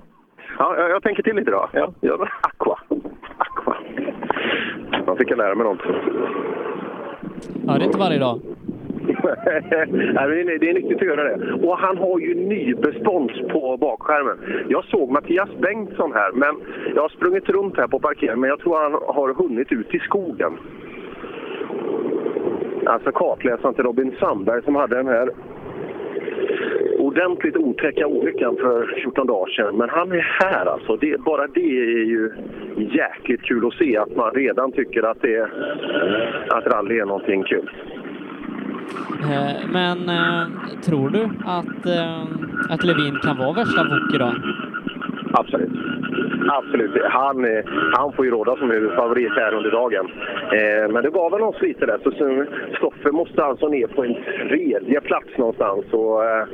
Ja, 0.60 0.76
jag, 0.78 0.90
jag 0.90 1.04
tänker 1.04 1.24
till 1.24 1.36
lite 1.36 1.52
då. 1.52 1.70
Ja, 1.74 1.94
gör. 2.02 2.30
Aqua. 2.42 2.80
Aqua. 3.38 3.76
Man 5.08 5.18
fick 5.18 5.32
jag 5.32 5.38
lära 5.38 5.56
mig 5.56 5.64
något. 5.68 5.82
Ja, 7.68 7.74
det 7.74 7.82
är 7.84 7.86
inte 7.86 7.98
varje 8.00 8.20
dag. 8.20 8.40
Nej, 9.46 10.28
men 10.28 10.60
det 10.60 10.70
är- 10.70 10.74
nyttigt 10.74 11.02
att 11.02 11.08
göra 11.08 11.24
det. 11.24 11.54
Och 11.68 11.78
han 11.78 11.98
har 11.98 12.20
ju 12.20 12.36
ny 12.36 12.76
bestånds 12.76 13.34
på 13.52 13.78
bakskärmen. 13.78 14.38
Jag 14.70 14.86
såg 14.86 15.12
Mattias 15.12 15.50
Bengtsson 15.62 16.14
här, 16.14 16.32
men 16.32 16.56
jag 16.96 17.02
har 17.02 17.10
sprungit 17.10 17.50
runt 17.50 17.78
här 17.78 17.88
på 17.88 18.00
parkeringen, 18.00 18.40
men 18.40 18.50
jag 18.50 18.60
tror 18.60 18.78
han 18.84 18.92
har 19.16 19.34
hunnit 19.34 19.72
ut 19.72 19.96
i 19.96 20.00
skogen. 20.00 20.58
Alltså 22.86 23.12
kartläsaren 23.12 23.74
till 23.74 23.84
Robin 23.84 24.16
Sandberg 24.20 24.64
som 24.64 24.76
hade 24.76 24.96
den 24.96 25.08
här 25.08 25.30
ordentligt 26.98 27.58
otäcka 27.58 28.08
olyckan 28.08 28.56
för 28.56 29.02
14 29.02 29.28
dagar 29.28 29.52
sedan. 29.52 29.78
Men 29.78 29.90
han 29.90 30.12
är 30.12 30.38
här 30.42 30.66
alltså. 30.66 30.96
Det, 30.96 31.22
bara 31.22 31.48
det 31.48 31.60
är 31.60 32.06
ju 32.06 32.32
jäkligt 32.76 33.42
kul 33.42 33.68
att 33.68 33.74
se 33.74 33.98
att 33.98 34.16
man 34.16 34.32
redan 34.32 34.72
tycker 34.72 35.04
att, 35.04 35.22
det, 35.22 35.50
att 36.50 36.68
rally 36.68 37.00
är 37.00 37.06
någonting 37.06 37.44
kul. 37.44 37.70
Eh, 39.22 39.70
men 39.72 40.10
eh, 40.10 40.48
tror 40.86 41.10
du 41.10 41.24
att, 41.46 41.86
eh, 41.86 42.22
att 42.70 42.84
Levin 42.84 43.20
kan 43.24 43.38
vara 43.38 43.54
värsta 43.54 43.84
wok 43.84 44.16
idag? 44.16 44.36
Absolut. 45.40 45.70
Absolut. 46.50 47.04
Han, 47.04 47.46
eh, 47.46 47.64
han 47.94 48.14
får 48.14 48.26
ju 48.26 48.32
råda 48.32 48.56
som 48.58 48.72
huvudfavorit 48.72 49.32
här 49.36 49.54
under 49.54 49.72
dagen. 49.72 50.12
Eh, 50.52 50.92
men 50.92 51.04
det 51.04 51.10
gav 51.10 51.32
väl 51.32 51.42
oss 51.42 51.62
lite 51.62 51.86
där. 51.86 52.00
Så 52.04 52.12
Stoffe 52.78 53.12
måste 53.12 53.44
alltså 53.44 53.68
ner 53.68 53.88
på 53.88 54.04
en 54.04 54.16
tredje 54.50 55.02
plats 55.02 55.38
någonstans. 55.38 55.86
Och, 55.92 56.26
eh, 56.26 56.46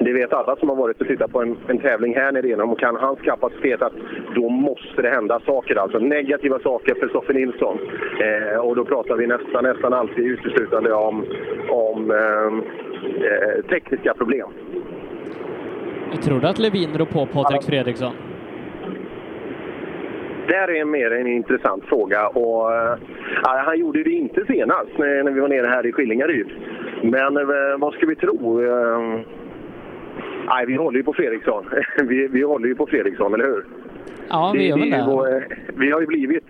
det 0.00 0.12
vet 0.12 0.32
alla 0.32 0.56
som 0.56 0.68
har 0.68 0.76
varit 0.76 1.00
och 1.00 1.06
tittat 1.06 1.32
på 1.32 1.42
en, 1.42 1.56
en 1.68 1.78
tävling 1.78 2.14
här 2.14 2.32
nere 2.32 2.46
igenom. 2.46 2.70
Och 2.70 2.80
kan 2.80 2.96
hans 2.96 3.20
kapacitet 3.20 3.82
att 3.82 3.92
då 4.34 4.48
måste 4.48 5.02
det 5.02 5.08
hända 5.08 5.40
saker. 5.46 5.76
Alltså 5.76 5.98
negativa 5.98 6.58
saker 6.58 6.94
för 6.94 7.08
Stoffe 7.08 7.32
Nilsson. 7.32 7.78
Eh, 8.20 8.58
och 8.58 8.76
då 8.76 8.84
pratar 8.84 9.16
vi 9.16 9.26
nästan, 9.26 9.64
nästan 9.64 9.92
alltid 9.92 10.24
uteslutande 10.24 10.92
om, 10.92 11.24
om 11.68 12.10
eh, 12.10 12.46
eh 13.26 13.64
tekniska 13.68 14.14
problem. 14.14 14.48
Tror 16.22 16.40
du 16.40 16.46
att 16.46 16.58
Levin 16.58 16.98
rår 16.98 17.06
på 17.06 17.26
Patrik 17.26 17.62
Fredriksson? 17.62 18.12
där 20.48 20.70
är 20.70 20.84
mer 20.84 21.10
en 21.10 21.26
intressant 21.26 21.84
fråga. 21.84 22.28
Och, 22.28 22.72
äh, 22.72 22.98
han 23.42 23.78
gjorde 23.78 24.02
det 24.02 24.10
inte 24.10 24.44
senast 24.46 24.98
när, 24.98 25.30
vi 25.30 25.40
var 25.40 25.48
nere 25.48 25.66
här 25.66 25.86
i 25.86 25.92
Skillingaryd. 25.92 26.46
Men 27.02 27.36
äh, 27.36 27.44
vad 27.78 27.94
ska 27.94 28.06
vi 28.06 28.16
tro? 28.16 28.62
Äh, 28.62 29.20
nej, 30.48 30.66
vi 30.66 30.76
håller 30.76 30.98
ju 30.98 31.04
på 31.04 31.12
Fredriksson. 31.12 31.64
vi, 32.08 32.28
vi 32.28 32.42
håller 32.42 32.68
ju 32.68 32.74
på 32.74 32.86
Fredriksson, 32.86 33.34
eller 33.34 33.44
hur? 33.44 33.64
Ja, 34.28 34.52
vi 34.54 34.68
gör 34.68 34.78
väl 34.78 34.90
det. 34.90 35.44
Vi 35.76 35.90
har 35.90 36.00
ju 36.00 36.06
blivit... 36.06 36.44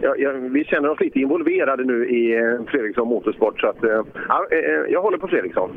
Ja, 0.00 0.14
ja, 0.18 0.32
vi 0.32 0.64
känner 0.64 0.90
oss 0.90 1.00
lite 1.00 1.18
involverade 1.18 1.84
nu 1.84 2.08
i 2.08 2.40
Fredriksson 2.68 3.08
Motorsport. 3.08 3.60
Så 3.60 3.66
att, 3.66 3.78
ja, 4.28 4.46
jag 4.88 5.02
håller 5.02 5.18
på 5.18 5.28
Fredriksson. 5.28 5.70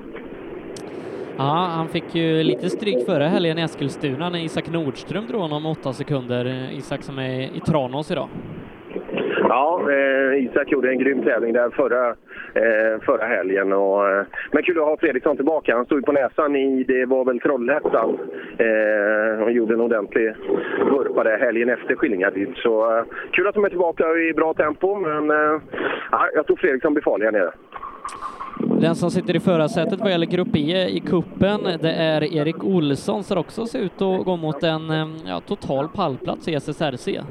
Ja, 1.42 1.68
han 1.76 1.88
fick 1.88 2.16
ju 2.16 2.44
lite 2.44 2.70
stryk 2.70 3.06
förra 3.06 3.28
helgen 3.28 3.58
i 3.58 3.62
Eskilstuna 3.62 4.30
när 4.30 4.40
Isak 4.40 4.70
Nordström 4.70 5.28
drog 5.28 5.42
honom 5.42 5.66
åtta 5.66 5.94
sekunder. 5.94 6.70
Isak 6.72 7.04
som 7.04 7.20
är 7.20 7.42
i 7.42 7.60
Tranås 7.60 8.12
idag. 8.12 8.30
Ja, 9.50 9.82
eh, 9.92 10.44
Isak 10.44 10.72
gjorde 10.72 10.90
en 10.90 11.00
grym 11.00 11.24
tävling 11.24 11.54
där 11.54 11.70
förra, 11.70 12.08
eh, 12.54 13.02
förra 13.02 13.26
helgen. 13.26 13.74
Och, 13.74 14.10
eh, 14.10 14.26
men 14.52 14.64
kul 14.64 14.80
att 14.80 14.86
ha 14.86 14.98
Fredriksson 14.98 15.36
tillbaka. 15.36 15.76
Han 15.76 15.86
stod 15.86 16.00
ju 16.00 16.04
på 16.04 16.12
näsan 16.12 16.56
i, 16.56 16.84
det 16.84 17.06
var 17.06 17.26
väl 17.26 17.40
Trollhättan. 17.40 18.20
Eh, 18.58 19.44
och 19.44 19.52
gjorde 19.52 19.74
en 19.74 19.82
ordentlig 19.82 20.34
vurpa 20.92 21.24
där 21.24 21.38
helgen 21.38 21.70
efter 21.70 21.96
Skillingaryd. 21.96 22.54
Så 22.56 22.98
eh, 22.98 23.04
kul 23.32 23.48
att 23.48 23.56
de 23.56 23.66
är 23.66 23.70
tillbaka 23.70 24.04
i 24.04 24.34
bra 24.34 24.54
tempo, 24.54 24.96
men 24.96 25.32
eh, 25.32 25.62
jag 26.34 26.48
tror 26.48 26.58
Fredriksson 26.58 26.94
blir 26.94 27.04
farlig 27.04 27.26
här 27.26 27.32
nere. 27.32 27.52
Den 28.68 28.96
som 28.96 29.12
sitter 29.12 29.36
i 29.36 29.40
förarsätet 29.40 30.00
vad 30.00 30.12
gäller 30.12 30.26
Grupp 30.26 30.56
E 30.56 30.88
i 30.90 31.00
kuppen, 31.00 31.64
det 31.64 31.94
är 31.94 32.24
Erik 32.34 32.64
Olsson 32.64 33.24
som 33.24 33.38
också 33.38 33.66
ser 33.66 33.80
ut 33.80 34.02
att 34.02 34.26
gå 34.26 34.36
mot 34.36 34.64
en 34.64 34.90
eh, 34.90 35.08
ja, 35.26 35.40
total 35.40 35.88
pallplats 35.88 36.48
i 36.48 36.54
SSRC. 36.56 37.22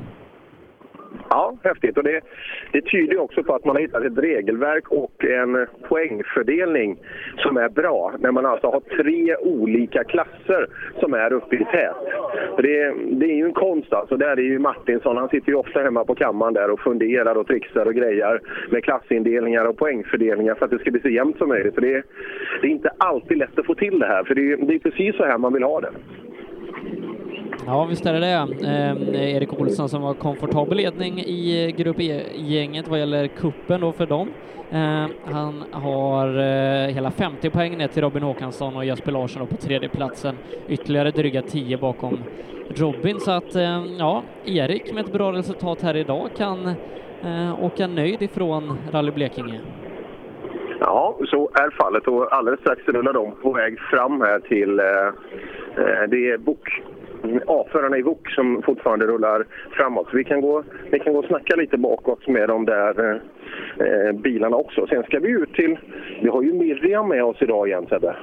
Ja, 1.30 1.56
häftigt. 1.62 1.96
Och 1.96 2.04
det, 2.04 2.20
det 2.72 2.80
tyder 2.80 3.18
också 3.18 3.42
på 3.42 3.54
att 3.54 3.64
man 3.64 3.76
har 3.76 3.82
hittat 3.82 4.04
ett 4.04 4.18
regelverk 4.18 4.88
och 4.88 5.24
en 5.24 5.66
poängfördelning 5.88 6.96
som 7.36 7.56
är 7.56 7.68
bra. 7.68 8.12
När 8.18 8.32
man 8.32 8.46
alltså 8.46 8.66
har 8.66 8.80
tre 8.80 9.36
olika 9.36 10.04
klasser 10.04 10.66
som 11.00 11.14
är 11.14 11.32
uppe 11.32 11.56
i 11.56 11.64
tät. 11.64 11.96
Det, 12.56 12.94
det 13.10 13.26
är 13.26 13.36
ju 13.36 13.44
en 13.44 13.52
konst 13.52 13.92
alltså. 13.92 14.16
Där 14.16 14.36
är 14.36 14.42
ju 14.42 14.58
Martinsson, 14.58 15.16
han 15.16 15.28
sitter 15.28 15.48
ju 15.48 15.54
ofta 15.54 15.82
hemma 15.82 16.04
på 16.04 16.14
kammaren 16.14 16.54
där 16.54 16.70
och 16.70 16.80
funderar 16.80 17.34
och 17.34 17.46
trixar 17.46 17.86
och 17.86 17.94
grejar 17.94 18.40
med 18.70 18.84
klassindelningar 18.84 19.64
och 19.64 19.76
poängfördelningar 19.76 20.54
för 20.54 20.64
att 20.64 20.70
det 20.70 20.78
ska 20.78 20.90
bli 20.90 21.00
så 21.00 21.08
jämnt 21.08 21.38
som 21.38 21.48
möjligt. 21.48 21.74
För 21.74 21.80
det, 21.80 22.02
det 22.60 22.66
är 22.66 22.70
inte 22.70 22.90
alltid 22.98 23.38
lätt 23.38 23.58
att 23.58 23.66
få 23.66 23.74
till 23.74 23.98
det 23.98 24.06
här, 24.06 24.24
för 24.24 24.34
det, 24.34 24.56
det 24.56 24.74
är 24.74 24.78
precis 24.78 25.16
så 25.16 25.24
här 25.24 25.38
man 25.38 25.52
vill 25.52 25.62
ha 25.62 25.80
det. 25.80 25.90
Ja, 27.66 27.84
visst 27.84 28.06
är 28.06 28.12
det 28.12 28.20
det. 28.20 28.66
Eh, 28.66 29.36
Erik 29.36 29.60
Olsson 29.60 29.88
som 29.88 30.02
var 30.02 30.14
komfortabel 30.14 30.76
ledning 30.76 31.18
i 31.18 31.74
Grupp 31.76 32.00
E-gänget 32.00 32.88
vad 32.88 32.98
gäller 32.98 33.26
kuppen 33.26 33.80
då 33.80 33.92
för 33.92 34.06
dem. 34.06 34.28
Eh, 34.70 35.06
han 35.32 35.64
har 35.72 36.28
eh, 36.38 36.94
hela 36.94 37.10
50 37.10 37.50
poäng 37.50 37.78
ner 37.78 37.88
till 37.88 38.02
Robin 38.02 38.22
Håkansson 38.22 38.76
och 38.76 38.84
Jesper 38.84 39.12
Larsson 39.12 39.46
på 39.46 39.56
tredje 39.56 39.88
platsen. 39.88 40.34
Ytterligare 40.68 41.10
dryga 41.10 41.42
10 41.42 41.76
bakom 41.76 42.18
Robin, 42.68 43.20
så 43.20 43.30
att 43.30 43.54
eh, 43.54 43.84
ja, 43.98 44.22
Erik 44.44 44.94
med 44.94 45.04
ett 45.04 45.12
bra 45.12 45.32
resultat 45.32 45.82
här 45.82 45.96
idag 45.96 46.30
kan 46.36 46.66
eh, 47.22 47.64
åka 47.64 47.86
nöjd 47.86 48.22
ifrån 48.22 48.78
Rally 48.92 49.10
Blekinge. 49.10 49.60
Ja, 50.80 51.18
så 51.26 51.50
är 51.54 51.70
fallet 51.70 52.06
och 52.06 52.32
alldeles 52.32 52.60
strax 52.60 52.88
rullar 52.88 53.12
de 53.12 53.32
på 53.42 53.52
väg 53.52 53.80
fram 53.80 54.20
här 54.20 54.40
till 54.40 54.78
eh, 54.78 55.06
eh 55.76 56.08
det 56.08 56.30
är 56.30 56.38
Bok 56.38 56.82
A-förarna 57.46 57.98
i 57.98 58.02
VOK 58.02 58.30
som 58.30 58.62
fortfarande 58.62 59.06
rullar 59.06 59.46
framåt. 59.70 60.10
Så 60.10 60.16
vi 60.16 60.24
kan 60.24 60.40
gå, 60.40 60.62
vi 60.90 60.98
kan 60.98 61.12
gå 61.12 61.18
och 61.18 61.24
snacka 61.24 61.56
lite 61.56 61.76
bakåt 61.76 62.28
med 62.28 62.48
de 62.48 62.64
där 62.64 63.20
eh, 63.78 64.12
bilarna 64.12 64.56
också. 64.56 64.86
Sen 64.86 65.02
ska 65.02 65.18
vi 65.18 65.30
ut 65.30 65.54
till, 65.54 65.78
vi 66.22 66.28
har 66.28 66.42
ju 66.42 66.52
Miriam 66.52 67.08
med 67.08 67.24
oss 67.24 67.36
idag 67.40 67.68
igen 67.68 67.86
Sebbe. 67.88 68.16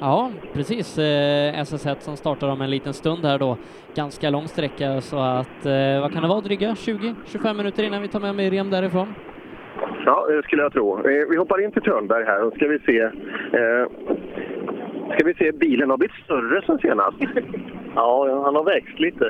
Ja, 0.00 0.30
precis. 0.52 0.98
Eh, 0.98 1.62
SS1 1.62 1.96
som 1.98 2.16
startar 2.16 2.48
om 2.48 2.60
en 2.60 2.70
liten 2.70 2.92
stund 2.92 3.24
här 3.24 3.38
då. 3.38 3.56
Ganska 3.94 4.30
lång 4.30 4.48
sträcka 4.48 5.00
så 5.00 5.18
att, 5.18 5.66
eh, 5.66 6.00
vad 6.00 6.12
kan 6.12 6.22
det 6.22 6.28
vara, 6.28 6.40
dryga 6.40 6.74
20-25 6.74 7.56
minuter 7.56 7.82
innan 7.82 8.02
vi 8.02 8.08
tar 8.08 8.20
med 8.20 8.34
Miriam 8.34 8.70
därifrån? 8.70 9.14
Ja, 10.06 10.26
det 10.28 10.42
skulle 10.42 10.62
jag 10.62 10.72
tro. 10.72 10.98
Eh, 10.98 11.28
vi 11.30 11.36
hoppar 11.36 11.64
in 11.64 11.72
till 11.72 11.82
Törnberg 11.82 12.24
här 12.24 12.44
och 12.44 12.52
ska 12.54 12.66
vi 12.66 12.78
se. 12.78 13.00
Eh, 13.00 13.86
ska 15.14 15.24
vi 15.24 15.34
se, 15.34 15.52
bilen 15.52 15.90
har 15.90 15.96
blivit 15.96 16.24
större 16.24 16.62
sen 16.66 16.78
senast. 16.78 17.18
Ja, 17.94 18.42
han 18.44 18.56
har 18.56 18.64
växt 18.64 19.00
lite. 19.00 19.24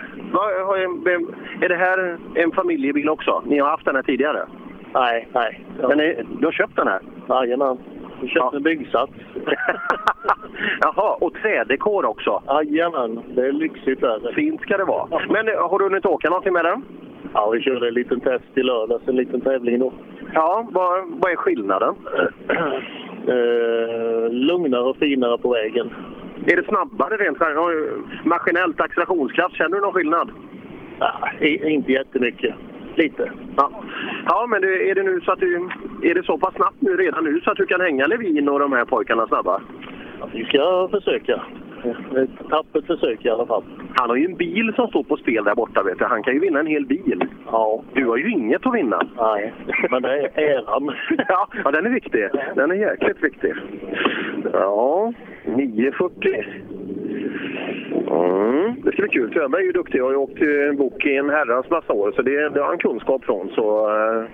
Är 1.60 1.68
det 1.68 1.76
här 1.76 2.18
en 2.34 2.52
familjebil 2.52 3.08
också? 3.08 3.42
Ni 3.46 3.58
har 3.58 3.68
haft 3.68 3.84
den 3.84 3.96
här 3.96 4.02
tidigare? 4.02 4.46
Nej, 4.94 5.28
nej. 5.32 5.64
Men 5.88 5.98
ni, 5.98 6.22
du 6.38 6.44
har 6.44 6.52
köpt 6.52 6.76
den 6.76 6.88
här? 6.88 7.00
Jajamän. 7.28 7.78
Jag 8.20 8.30
köpte 8.30 8.48
ja. 8.52 8.56
en 8.56 8.62
byggsats. 8.62 9.12
Jaha, 10.80 11.14
och 11.20 11.34
trädekor 11.34 12.04
också? 12.04 12.42
Jajamän, 12.46 13.20
det 13.34 13.46
är 13.46 13.52
lyxigt 13.52 14.00
där. 14.00 14.32
Fint 14.34 14.60
ska 14.60 14.76
det 14.76 14.84
vara. 14.84 15.20
Men 15.28 15.48
eh, 15.48 15.70
har 15.70 15.78
du 15.78 15.84
hunnit 15.84 16.06
åka 16.06 16.28
någonting 16.28 16.52
med 16.52 16.64
den? 16.64 16.84
Ja, 17.34 17.50
vi 17.50 17.60
körde 17.60 17.88
en 17.88 17.94
liten 17.94 18.20
test 18.20 18.44
i 18.54 18.62
lördags, 18.62 19.08
en 19.08 19.16
liten 19.16 19.40
tävling 19.40 19.78
då. 19.78 19.92
Ja, 20.34 20.68
vad, 20.70 21.04
vad 21.08 21.32
är 21.32 21.36
skillnaden? 21.36 21.94
eh, 23.26 24.30
lugnare 24.30 24.82
och 24.82 24.96
finare 24.96 25.38
på 25.38 25.48
vägen. 25.48 25.90
Är 26.50 26.56
det 26.56 26.64
snabbare 26.64 27.16
rent 27.16 27.38
maskinellt 28.24 28.80
accelerationskraft? 28.80 29.56
Känner 29.56 29.76
du 29.76 29.80
någon 29.80 29.92
skillnad? 29.92 30.30
Nej, 31.00 31.74
inte 31.74 31.92
jättemycket. 31.92 32.54
Lite. 32.94 33.32
Ja, 33.56 33.84
ja 34.26 34.46
men 34.46 34.62
det, 34.62 34.90
är 34.90 34.94
det 34.94 35.02
nu 35.02 35.20
så 35.20 35.32
att 35.32 35.40
du, 35.40 35.68
är 36.02 36.14
det 36.14 36.22
så 36.22 36.38
pass 36.38 36.54
snabbt 36.54 36.82
nu 36.82 36.96
redan 36.96 37.24
nu 37.24 37.40
så 37.40 37.50
att 37.50 37.56
du 37.56 37.66
kan 37.66 37.80
hänga 37.80 38.06
Levin 38.06 38.48
och 38.48 38.58
de 38.58 38.72
här 38.72 38.84
pojkarna 38.84 39.26
snabba? 39.26 39.60
Ja, 40.20 40.28
vi 40.32 40.44
ska 40.44 40.88
försöka. 40.90 41.42
Ett 41.84 42.48
tappert 42.50 42.86
försök 42.86 43.24
i 43.24 43.28
alla 43.28 43.46
fall. 43.46 43.62
Han 43.94 44.08
har 44.10 44.16
ju 44.16 44.24
en 44.24 44.36
bil 44.36 44.72
som 44.76 44.88
står 44.88 45.02
på 45.02 45.16
spel 45.16 45.44
där 45.44 45.54
borta. 45.54 45.82
Vet 45.82 45.98
du. 45.98 46.04
Han 46.04 46.22
kan 46.22 46.34
ju 46.34 46.40
vinna 46.40 46.60
en 46.60 46.66
hel 46.66 46.86
bil. 46.86 47.24
Ja. 47.46 47.82
Du 47.94 48.06
har 48.06 48.16
ju 48.16 48.30
inget 48.30 48.66
att 48.66 48.74
vinna. 48.74 49.00
Nej, 49.16 49.52
men 49.90 50.02
det 50.02 50.08
är 50.08 50.38
äran. 50.38 50.94
ja, 51.28 51.48
ja, 51.64 51.70
den 51.70 51.86
är 51.86 51.90
viktig. 51.90 52.28
Den 52.54 52.70
är 52.70 52.74
jäkligt 52.74 53.22
viktig. 53.22 53.54
Ja, 54.52 55.12
940. 55.44 56.44
Mm, 58.10 58.80
det 58.84 58.92
ska 58.92 59.02
bli 59.02 59.10
kul. 59.10 59.32
Törnberg 59.32 59.62
är 59.62 59.66
ju 59.66 59.72
duktig. 59.72 59.98
Jag 59.98 60.04
har 60.04 60.10
ju 60.10 60.16
åkt 60.16 60.42
en 60.42 60.76
bok 60.76 61.06
i 61.06 61.16
en 61.16 61.30
herrans 61.30 61.70
massa 61.70 61.92
år, 61.92 62.12
så 62.16 62.22
det, 62.22 62.48
det 62.48 62.60
har 62.60 62.66
han 62.66 62.78
kunskap 62.78 63.24
från. 63.24 63.48
Så 63.48 63.88
eh, 63.88 64.24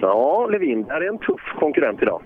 ja, 0.00 0.46
Levin, 0.46 0.84
det 0.84 0.92
här 0.92 1.00
är 1.00 1.08
en 1.08 1.18
tuff 1.18 1.54
konkurrent 1.58 2.02
idag. 2.02 2.22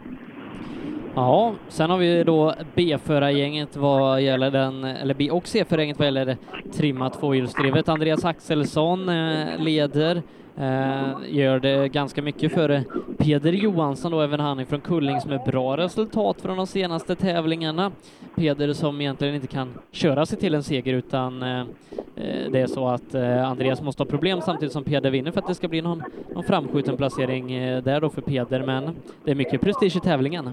Ja, 1.16 1.55
sen 1.68 1.90
har 1.90 1.98
vi 1.98 2.24
då 2.24 2.55
B-förargänget 2.74 3.76
vad 3.76 4.20
gäller 4.20 4.50
den, 4.50 4.85
eller 4.85 5.14
B 5.14 5.31
och 5.31 5.48
C-förargänget 5.48 5.98
vad 5.98 6.07
gäller 6.07 6.37
trimmat 6.74 7.20
tvåhjulsdrivet. 7.20 7.88
Andreas 7.88 8.24
Axelsson 8.24 9.09
eh, 9.09 9.59
leder, 9.59 10.22
Eh, 10.59 11.11
gör 11.27 11.61
det 11.61 11.88
ganska 11.88 12.23
mycket 12.23 12.53
för 12.53 12.69
eh, 12.71 12.83
Peder 13.19 13.53
Johansson 13.53 14.12
då, 14.12 14.21
även 14.21 14.40
han 14.40 14.61
ifrån 14.61 14.81
Kulling 14.81 15.21
som 15.21 15.33
är 15.33 15.38
bra 15.38 15.77
resultat 15.77 16.40
från 16.40 16.57
de 16.57 16.66
senaste 16.66 17.14
tävlingarna. 17.14 17.92
Peder 18.35 18.73
som 18.73 19.01
egentligen 19.01 19.35
inte 19.35 19.47
kan 19.47 19.75
köra 19.92 20.27
sig 20.27 20.38
till 20.38 20.55
en 20.55 20.62
seger 20.62 20.95
utan 20.95 21.42
eh, 21.42 21.61
eh 21.61 22.51
det 22.51 22.61
är 22.61 22.66
så 22.66 22.88
att 22.88 23.14
Andreas 23.45 23.83
måste 23.83 24.03
ha 24.03 24.07
problem 24.07 24.40
samtidigt 24.40 24.73
som 24.73 24.85
Peder 24.85 25.11
vinner 25.11 25.31
för 25.31 25.40
att 25.40 25.47
det 25.49 25.55
ska 25.55 25.69
bli 25.69 25.83
någon, 25.83 26.03
någon 26.35 26.45
framskjuten 26.45 26.97
placering 26.97 27.49
där 27.83 28.01
då 28.01 28.11
för 28.11 28.23
Peder, 28.23 28.62
men 28.62 28.97
det 29.25 29.31
är 29.31 29.35
mycket 29.35 29.61
prestige 29.61 29.97
i 29.97 30.01
tävlingen. 30.01 30.51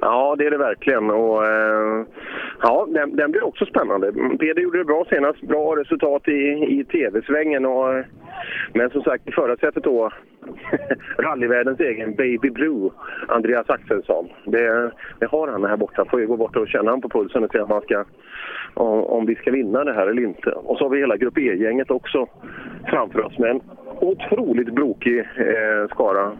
Ja, 0.00 0.36
det 0.38 0.46
är 0.46 0.50
det 0.50 0.58
verkligen. 0.58 1.10
Och, 1.10 1.46
eh, 1.46 2.04
Ja, 2.62 2.86
den, 2.90 3.16
den 3.16 3.30
blir 3.30 3.44
också 3.44 3.64
spännande. 3.64 4.08
Mm, 4.08 4.38
Peder 4.38 4.62
gjorde 4.62 4.78
det 4.78 4.84
bra 4.84 5.04
senast. 5.08 5.40
Bra 5.40 5.76
resultat 5.76 6.28
i, 6.28 6.40
i 6.80 6.84
tv-svängen. 6.84 7.66
Och, 7.66 7.94
eh, 7.94 8.04
men 8.74 8.90
som 8.90 9.02
sagt, 9.02 9.28
i 9.28 9.32
förarsätet 9.32 9.84
då 9.84 10.10
rallyvärldens 11.18 11.80
egen 11.80 12.14
Baby 12.14 12.50
Blue, 12.50 12.90
Andreas 13.28 13.70
Axelsson. 13.70 14.28
Det, 14.44 14.90
det 15.18 15.26
har 15.26 15.48
han 15.48 15.64
här 15.64 15.76
borta. 15.76 16.04
Får 16.04 16.20
ju 16.20 16.26
gå 16.26 16.36
bort 16.36 16.56
och 16.56 16.68
känna 16.68 16.90
honom 16.90 17.00
på 17.00 17.08
pulsen 17.08 17.44
och 17.44 17.52
se 17.52 17.60
om, 17.60 17.70
han 17.70 17.82
ska, 17.82 18.04
om, 18.74 19.04
om 19.04 19.26
vi 19.26 19.34
ska 19.34 19.50
vinna 19.50 19.84
det 19.84 19.92
här 19.92 20.06
eller 20.06 20.22
inte. 20.22 20.50
Och 20.50 20.78
så 20.78 20.84
har 20.84 20.90
vi 20.90 20.98
hela 20.98 21.16
Grupp 21.16 21.38
E-gänget 21.38 21.90
också 21.90 22.26
framför 22.90 23.24
oss 23.26 23.38
med 23.38 23.50
en 23.50 23.60
otroligt 24.00 24.74
brokig 24.74 25.18
eh, 25.18 25.88
skara. 25.90 26.32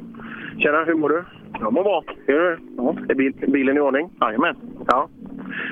Tjena, 0.59 0.85
hur 0.85 0.95
mår 0.95 1.09
du? 1.09 1.25
Jag 1.61 1.73
mår 1.73 1.85
bra. 1.85 2.05
Gör 2.27 2.41
du? 2.41 2.59
Ja. 2.77 2.95
Är 3.09 3.15
bil, 3.15 3.33
bilen 3.49 3.77
i 3.77 3.81
ordning? 3.81 4.11
Jajamän. 4.21 4.57
Ja. 4.87 5.09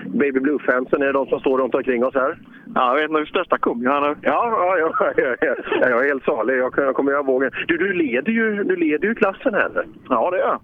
Baby 0.07 0.41
Blue-fansen 0.41 1.03
är 1.03 1.13
de 1.13 1.27
som 1.27 1.41
står 1.41 1.59
runt 1.59 1.75
omkring 1.75 2.05
oss 2.05 2.15
här. 2.15 2.39
Ja, 2.75 2.99
jag 2.99 3.09
vet 3.09 3.11
inte, 3.11 3.31
största 3.31 3.59
här 3.63 4.01
nu. 4.01 4.17
Ja, 4.23 4.49
ja, 4.51 4.79
ja, 4.79 5.13
ja, 5.17 5.37
ja, 5.41 5.55
jag 5.81 6.05
är 6.05 6.09
helt 6.09 6.25
salig. 6.25 6.59
Jag, 6.59 6.75
jag 6.77 6.95
kommer 6.95 7.13
göra 7.13 7.23
vågen. 7.23 7.51
Du, 7.69 7.77
du, 7.77 7.93
leder 7.93 8.33
ju, 8.33 8.65
du 8.65 8.77
leder 8.77 9.09
ju 9.09 9.15
klassen 9.15 9.55
här 9.55 9.71
nu. 9.75 9.83
Ja, 10.09 10.31
det 10.31 10.39
gör 10.39 10.49
jag. 10.49 10.61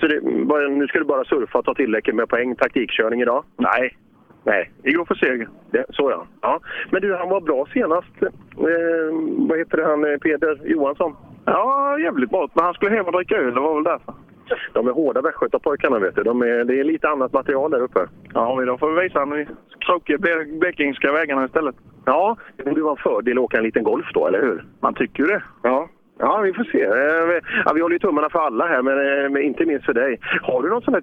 Så 0.00 0.06
det, 0.06 0.20
bara, 0.46 0.68
nu 0.68 0.86
ska 0.86 0.98
du 0.98 1.04
bara 1.04 1.24
surfa 1.24 1.58
och 1.58 1.64
ta 1.64 1.74
tillräckligt 1.74 2.16
med 2.16 2.28
poäng. 2.28 2.54
Taktikkörning 2.56 3.20
idag? 3.20 3.44
Nej. 3.56 3.96
Nej. 4.44 4.70
Vi 4.82 4.92
går 4.92 5.04
för 5.04 5.14
seger. 5.14 5.48
Det, 5.70 5.84
så 5.88 6.10
ja. 6.10 6.26
ja. 6.40 6.60
Men 6.90 7.02
du, 7.02 7.14
han 7.14 7.28
var 7.28 7.40
bra 7.40 7.66
senast. 7.72 8.22
Eh, 8.22 8.28
vad 9.48 9.58
heter 9.58 9.76
det, 9.76 9.84
han 9.84 10.18
Peder 10.20 10.58
Johansson? 10.64 11.16
Ja, 11.44 11.98
jävligt 11.98 12.30
bra. 12.30 12.48
Men 12.54 12.64
han 12.64 12.74
skulle 12.74 12.96
hem 12.96 13.06
och 13.06 13.12
dricka 13.12 13.36
öl, 13.36 13.54
det 13.54 13.60
var 13.60 13.74
väl 13.74 13.84
därför. 13.84 14.14
De 14.72 14.88
är 14.88 14.92
hårda 14.92 15.20
västgötapojkarna, 15.20 15.98
vet 15.98 16.14
du. 16.14 16.22
De 16.22 16.42
är, 16.42 16.64
det 16.64 16.80
är 16.80 16.84
lite 16.84 17.08
annat 17.08 17.32
material 17.32 17.70
där 17.70 17.80
uppe. 17.80 18.06
Ja, 18.34 18.64
då 18.66 18.78
får 18.78 18.90
vi 18.90 19.02
visa 19.02 19.18
de 19.18 19.46
krokiga 19.78 20.18
blekingska 20.60 21.12
vägarna 21.12 21.44
istället. 21.44 21.76
Ja, 22.04 22.36
det 22.56 22.64
borde 22.64 22.82
vara 22.82 22.92
en 22.92 23.02
fördel 23.02 23.38
att 23.38 23.44
åka 23.44 23.58
en 23.58 23.64
liten 23.64 23.84
Golf 23.84 24.06
då, 24.14 24.26
eller 24.26 24.42
hur? 24.42 24.64
Man 24.80 24.94
tycker 24.94 25.26
det. 25.26 25.42
Ja. 25.62 25.88
Ja, 26.18 26.40
vi 26.40 26.52
får 26.52 26.64
se. 26.64 26.78
Ja, 27.64 27.72
vi 27.74 27.80
håller 27.80 27.94
ju 27.94 27.98
tummarna 27.98 28.30
för 28.30 28.38
alla 28.38 28.66
här, 28.66 28.82
men, 28.82 29.32
men 29.32 29.42
inte 29.42 29.66
minst 29.66 29.86
för 29.86 29.94
dig. 29.94 30.20
Har 30.42 30.62
du 30.62 30.68
någon 30.68 30.82
sån 30.82 30.94
här 30.94 31.00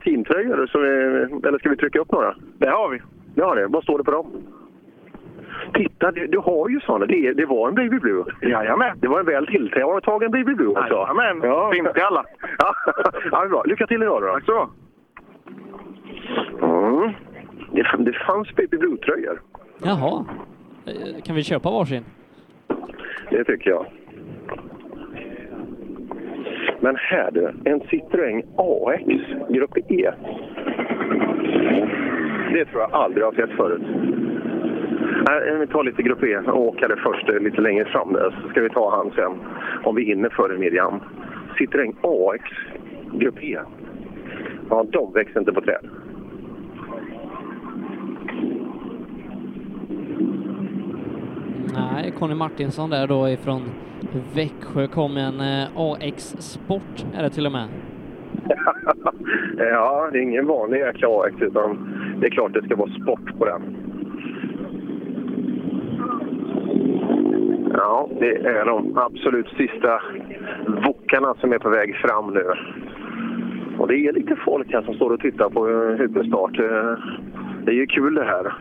vi, 0.79 1.47
eller 1.47 1.57
ska 1.57 1.69
vi 1.69 1.77
trycka 1.77 1.99
upp 1.99 2.11
några? 2.11 2.35
Det 2.57 2.69
har 2.69 2.89
vi. 2.89 3.01
Det 3.35 3.41
har 3.41 3.55
det. 3.55 3.67
Vad 3.67 3.83
står 3.83 3.97
det 3.97 4.03
på 4.03 4.11
dem? 4.11 4.31
Titta, 5.73 6.11
du, 6.11 6.27
du 6.27 6.37
har 6.37 6.69
ju 6.69 6.79
såna. 6.79 7.05
Det, 7.05 7.33
det 7.33 7.45
var 7.45 7.67
en 7.67 7.75
Baby 7.75 7.99
Blue. 7.99 8.25
Jajamän. 8.41 8.97
Det 9.01 9.07
var 9.07 9.19
en 9.19 9.25
väl 9.25 9.47
tilltagen 9.47 10.31
Baby 10.31 10.53
Blue 10.55 10.67
också. 10.67 10.93
Jajamän. 10.93 11.39
Ja. 11.43 11.71
Finns 11.73 11.93
till 11.93 12.03
alla. 12.03 12.25
ja, 12.57 12.75
ja, 13.31 13.47
bra. 13.47 13.63
Lycka 13.65 13.87
till 13.87 14.03
idag 14.03 14.21
då. 14.21 14.33
Tack 14.33 14.45
så 14.45 14.69
mm. 16.61 17.13
det, 17.71 18.11
det 18.11 18.13
fanns 18.13 18.55
Baby 18.55 18.77
Blue-tröjor. 18.77 19.41
Jaha. 19.83 20.25
Kan 21.23 21.35
vi 21.35 21.43
köpa 21.43 21.71
varsin? 21.71 22.03
Det 23.29 23.43
tycker 23.43 23.69
jag. 23.69 23.85
Men 26.79 26.95
här 26.95 27.31
du, 27.31 27.53
en 27.65 27.81
Citroën 27.81 28.43
AX 28.55 29.03
Grupp 29.49 29.77
E. 29.77 30.11
Det 32.53 32.65
tror 32.65 32.81
jag 32.81 32.93
aldrig 32.93 33.23
jag 33.23 33.31
har 33.31 33.47
sett 33.47 33.57
förut. 33.57 33.81
Nej, 35.27 35.57
vi 35.59 35.67
tar 35.67 35.83
lite 35.83 36.03
Grupp 36.03 36.23
E 36.23 36.37
och 36.37 36.61
åkare 36.61 36.95
först 37.03 37.29
lite 37.41 37.61
längre 37.61 37.85
fram 37.85 38.13
där, 38.13 38.35
så 38.41 38.49
ska 38.49 38.61
vi 38.61 38.69
ta 38.69 38.95
han 38.95 39.11
sen. 39.15 39.31
Om 39.83 39.95
vi 39.95 40.03
hinner 40.03 40.29
före 40.29 40.57
Miriam. 40.57 40.99
Citroën 41.57 41.93
AX 42.01 42.43
Grupp 43.13 43.43
E. 43.43 43.59
Ja, 44.69 44.85
de 44.91 45.13
växer 45.13 45.39
inte 45.39 45.53
på 45.53 45.61
träd. 45.61 45.89
Nej, 51.73 52.13
Conny 52.19 52.35
Martinsson 52.35 52.89
där 52.89 53.07
då 53.07 53.29
ifrån 53.29 53.61
Växjö 54.35 54.87
kom 54.87 55.17
en 55.17 55.39
eh, 55.39 55.67
AX 55.75 56.23
Sport 56.23 57.05
är 57.13 57.23
det 57.23 57.29
till 57.29 57.45
och 57.45 57.51
med. 57.51 57.67
ja, 59.57 60.09
det 60.11 60.17
är 60.17 60.21
ingen 60.21 60.47
vanlig 60.47 60.79
jäkla 60.79 61.07
AX 61.07 61.41
utan 61.41 61.93
det 62.19 62.27
är 62.27 62.31
klart 62.31 62.53
det 62.53 62.63
ska 62.63 62.75
vara 62.75 62.89
sport 62.89 63.37
på 63.37 63.45
den. 63.45 63.61
Ja, 67.81 68.09
det 68.19 68.35
är 68.35 68.65
de 68.65 68.97
absolut 68.97 69.47
sista 69.57 70.01
vokarna 70.67 71.35
som 71.39 71.53
är 71.53 71.59
på 71.59 71.69
väg 71.69 71.95
fram 71.95 72.33
nu. 72.33 72.53
Och 73.77 73.87
det 73.87 73.95
är 73.95 74.13
lite 74.13 74.35
folk 74.35 74.73
här 74.73 74.81
som 74.81 74.93
står 74.93 75.09
och 75.09 75.19
tittar 75.19 75.49
på 75.49 75.65
huvudstart. 75.97 76.57
Det 77.65 77.71
är 77.71 77.75
ju 77.75 77.87
kul 77.87 78.15
det 78.15 78.23
här. 78.23 78.53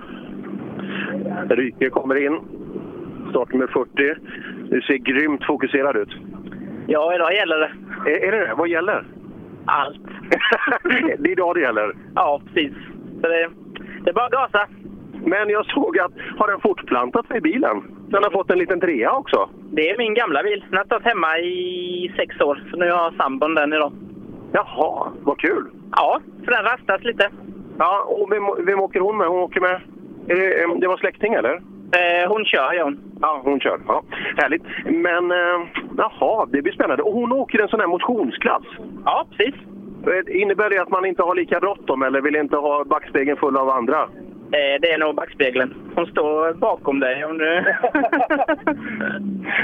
Ryke 1.49 1.91
kommer 1.91 2.27
in. 2.27 2.39
Startnummer 3.31 3.67
40. 3.67 4.15
Du 4.71 4.81
ser 4.81 4.97
grymt 4.97 5.45
fokuserad 5.45 5.97
ut. 5.97 6.17
Ja, 6.87 7.15
idag 7.15 7.35
gäller 7.35 7.59
det. 7.59 7.71
Är, 8.11 8.29
är 8.29 8.33
det 8.33 8.47
det? 8.47 8.55
Vad 8.57 8.69
gäller? 8.69 9.05
Allt. 9.65 10.01
det 11.19 11.29
är 11.29 11.33
idag 11.33 11.55
det 11.55 11.61
gäller? 11.61 11.93
Ja, 12.15 12.41
precis. 12.47 12.73
Så 13.23 13.29
det, 13.29 13.51
det 14.05 14.11
är 14.11 14.15
bara 14.15 14.27
att 14.27 14.33
gasa. 14.33 14.67
Men 15.25 15.49
jag 15.49 15.67
såg 15.67 15.99
att, 15.99 16.13
har 16.39 16.49
den 16.49 16.61
fortplantat 16.61 17.27
sig 17.27 17.37
i 17.37 17.41
bilen? 17.41 17.83
Den 18.09 18.23
har 18.25 18.31
fått 18.31 18.51
en 18.51 18.59
liten 18.59 18.81
trea 18.81 19.13
också? 19.13 19.49
Det 19.73 19.91
är 19.91 19.99
min 19.99 20.15
gamla 20.15 20.43
bil. 20.43 20.65
Den 20.69 20.79
har 20.79 20.85
stått 20.85 21.05
hemma 21.05 21.39
i 21.39 22.13
sex 22.17 22.41
år, 22.41 22.65
så 22.71 22.77
nu 22.77 22.91
har 22.91 23.11
sambon 23.11 23.55
den 23.55 23.73
idag. 23.73 23.93
Jaha, 24.53 25.13
vad 25.23 25.39
kul! 25.39 25.71
Ja, 25.97 26.21
för 26.45 26.53
den 26.53 26.65
rastas 26.65 27.05
lite. 27.05 27.31
Ja, 27.79 28.05
och 28.09 28.33
vem, 28.33 28.67
vem 28.67 28.81
åker 28.81 29.01
hon 29.01 29.17
med? 29.17 29.27
Hon 29.27 29.39
åker 29.39 29.61
med... 29.61 29.81
Det, 30.27 30.81
det 30.81 30.89
var 30.89 30.97
släkting 30.97 31.35
eller? 31.35 31.55
Eh, 31.93 32.29
hon 32.29 32.45
kör, 32.45 32.73
ja. 32.73 32.93
Ja, 33.21 33.41
hon 33.45 33.61
kör. 33.61 33.81
Ja, 33.87 34.03
härligt. 34.37 34.63
Men 34.85 35.31
eh, 35.31 35.69
jaha, 35.97 36.47
det 36.47 36.63
blir 36.63 36.73
spännande. 36.73 37.03
Och 37.03 37.13
hon 37.13 37.33
åker 37.33 37.59
en 37.59 37.69
sån 37.69 37.81
här 37.81 37.87
motionsklass? 37.87 38.63
Ja, 39.05 39.27
precis. 39.31 39.55
Innebär 40.29 40.71
det 40.71 40.79
att 40.79 40.91
man 40.91 41.07
inte 41.07 41.23
har 41.23 41.35
lika 41.35 41.61
bråttom 41.61 42.03
eller 42.03 42.21
vill 42.21 42.37
inte 42.37 42.57
ha 42.57 42.85
backspegeln 42.85 43.37
full 43.37 43.57
av 43.57 43.69
andra? 43.69 44.09
Eh, 44.53 44.81
det 44.81 44.93
är 44.93 44.99
nog 44.99 45.15
backspegeln. 45.15 45.75
Hon 45.95 46.07
står 46.07 46.53
bakom 46.53 47.01
dig 47.01 47.25
om 47.25 47.39
du... 47.39 47.45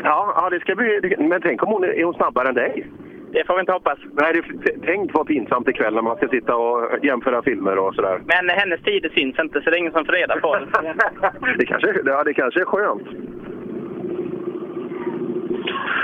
ja, 0.04 0.32
ja, 0.36 0.50
det 0.50 0.60
ska 0.60 0.74
bli... 0.74 1.16
Men 1.18 1.42
tänk 1.42 1.62
om 1.62 1.72
hon 1.72 1.84
är, 1.84 1.88
är 1.88 2.04
hon 2.04 2.14
snabbare 2.14 2.48
än 2.48 2.54
dig? 2.54 2.86
Det 3.32 3.46
får 3.46 3.54
vi 3.54 3.60
inte 3.60 3.72
hoppas. 3.72 3.98
Nej, 4.12 4.32
det, 4.32 4.42
tänk 4.84 5.14
vad 5.14 5.26
pinsamt 5.26 5.68
ikväll 5.68 5.94
när 5.94 6.02
man 6.02 6.16
ska 6.16 6.28
sitta 6.28 6.56
och 6.56 7.04
jämföra 7.04 7.42
filmer 7.42 7.78
och 7.78 7.94
sådär. 7.94 8.20
Men 8.26 8.48
hennes 8.48 8.82
tider 8.82 9.08
syns 9.08 9.38
inte, 9.38 9.60
så 9.60 9.70
det 9.70 9.76
är 9.76 9.78
ingen 9.78 9.92
som 9.92 10.04
får 10.04 10.12
reda 10.12 10.36
på 10.40 10.56
det. 10.56 10.66
det, 11.58 11.66
kanske, 11.66 11.94
ja, 12.04 12.24
det 12.24 12.34
kanske 12.34 12.60
är 12.60 12.64
skönt. 12.64 13.08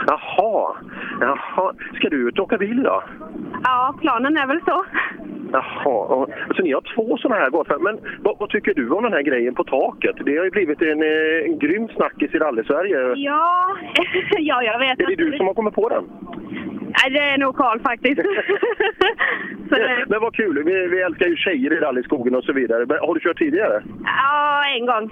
Jaha, 0.06 0.76
jaha. 1.20 1.72
Ska 1.94 2.08
du 2.08 2.28
ut 2.28 2.38
och 2.38 2.44
åka 2.44 2.58
bil 2.58 2.78
idag? 2.78 3.02
Ja, 3.62 3.94
planen 4.00 4.36
är 4.36 4.46
väl 4.46 4.60
så. 4.64 4.84
Jaha, 5.52 6.26
så 6.56 6.62
ni 6.62 6.72
har 6.72 6.94
två 6.94 7.16
sådana 7.16 7.40
här 7.40 7.50
gårdar. 7.50 7.78
Men 7.78 7.98
vad, 8.22 8.38
vad, 8.38 8.48
tycker 8.50 8.74
du 8.74 8.90
om 8.90 9.02
den 9.02 9.12
här 9.12 9.22
grejen 9.22 9.54
på 9.54 9.64
taket? 9.64 10.16
Det 10.24 10.36
har 10.36 10.44
ju 10.44 10.50
blivit 10.50 10.82
en, 10.82 11.02
en 11.46 11.58
grym 11.58 11.88
snackis 11.88 12.34
i 12.34 12.38
rally-Sverige. 12.38 13.12
Ja, 13.16 13.76
ja, 14.38 14.62
jag 14.62 14.78
vet. 14.78 15.00
Är 15.00 15.06
det 15.06 15.24
du 15.24 15.36
som 15.36 15.46
har 15.46 15.54
kommit 15.54 15.74
på 15.74 15.88
den? 15.88 16.04
Nej, 16.96 17.10
det 17.10 17.18
är 17.18 17.38
nog 17.38 17.56
Karl 17.56 17.80
faktiskt. 17.80 18.16
det... 19.70 20.04
Men 20.08 20.20
vad 20.20 20.34
kul! 20.34 20.62
Vi, 20.64 20.86
vi 20.86 21.02
älskar 21.02 21.26
ju 21.26 21.36
tjejer 21.36 21.72
i 21.72 21.76
rallyskogen 21.76 22.34
och 22.34 22.44
så 22.44 22.52
vidare. 22.52 22.86
Men 22.86 22.98
har 22.98 23.14
du 23.14 23.20
kört 23.20 23.38
tidigare? 23.38 23.82
Ja, 24.04 24.64
en 24.76 24.86
gång. 24.86 25.04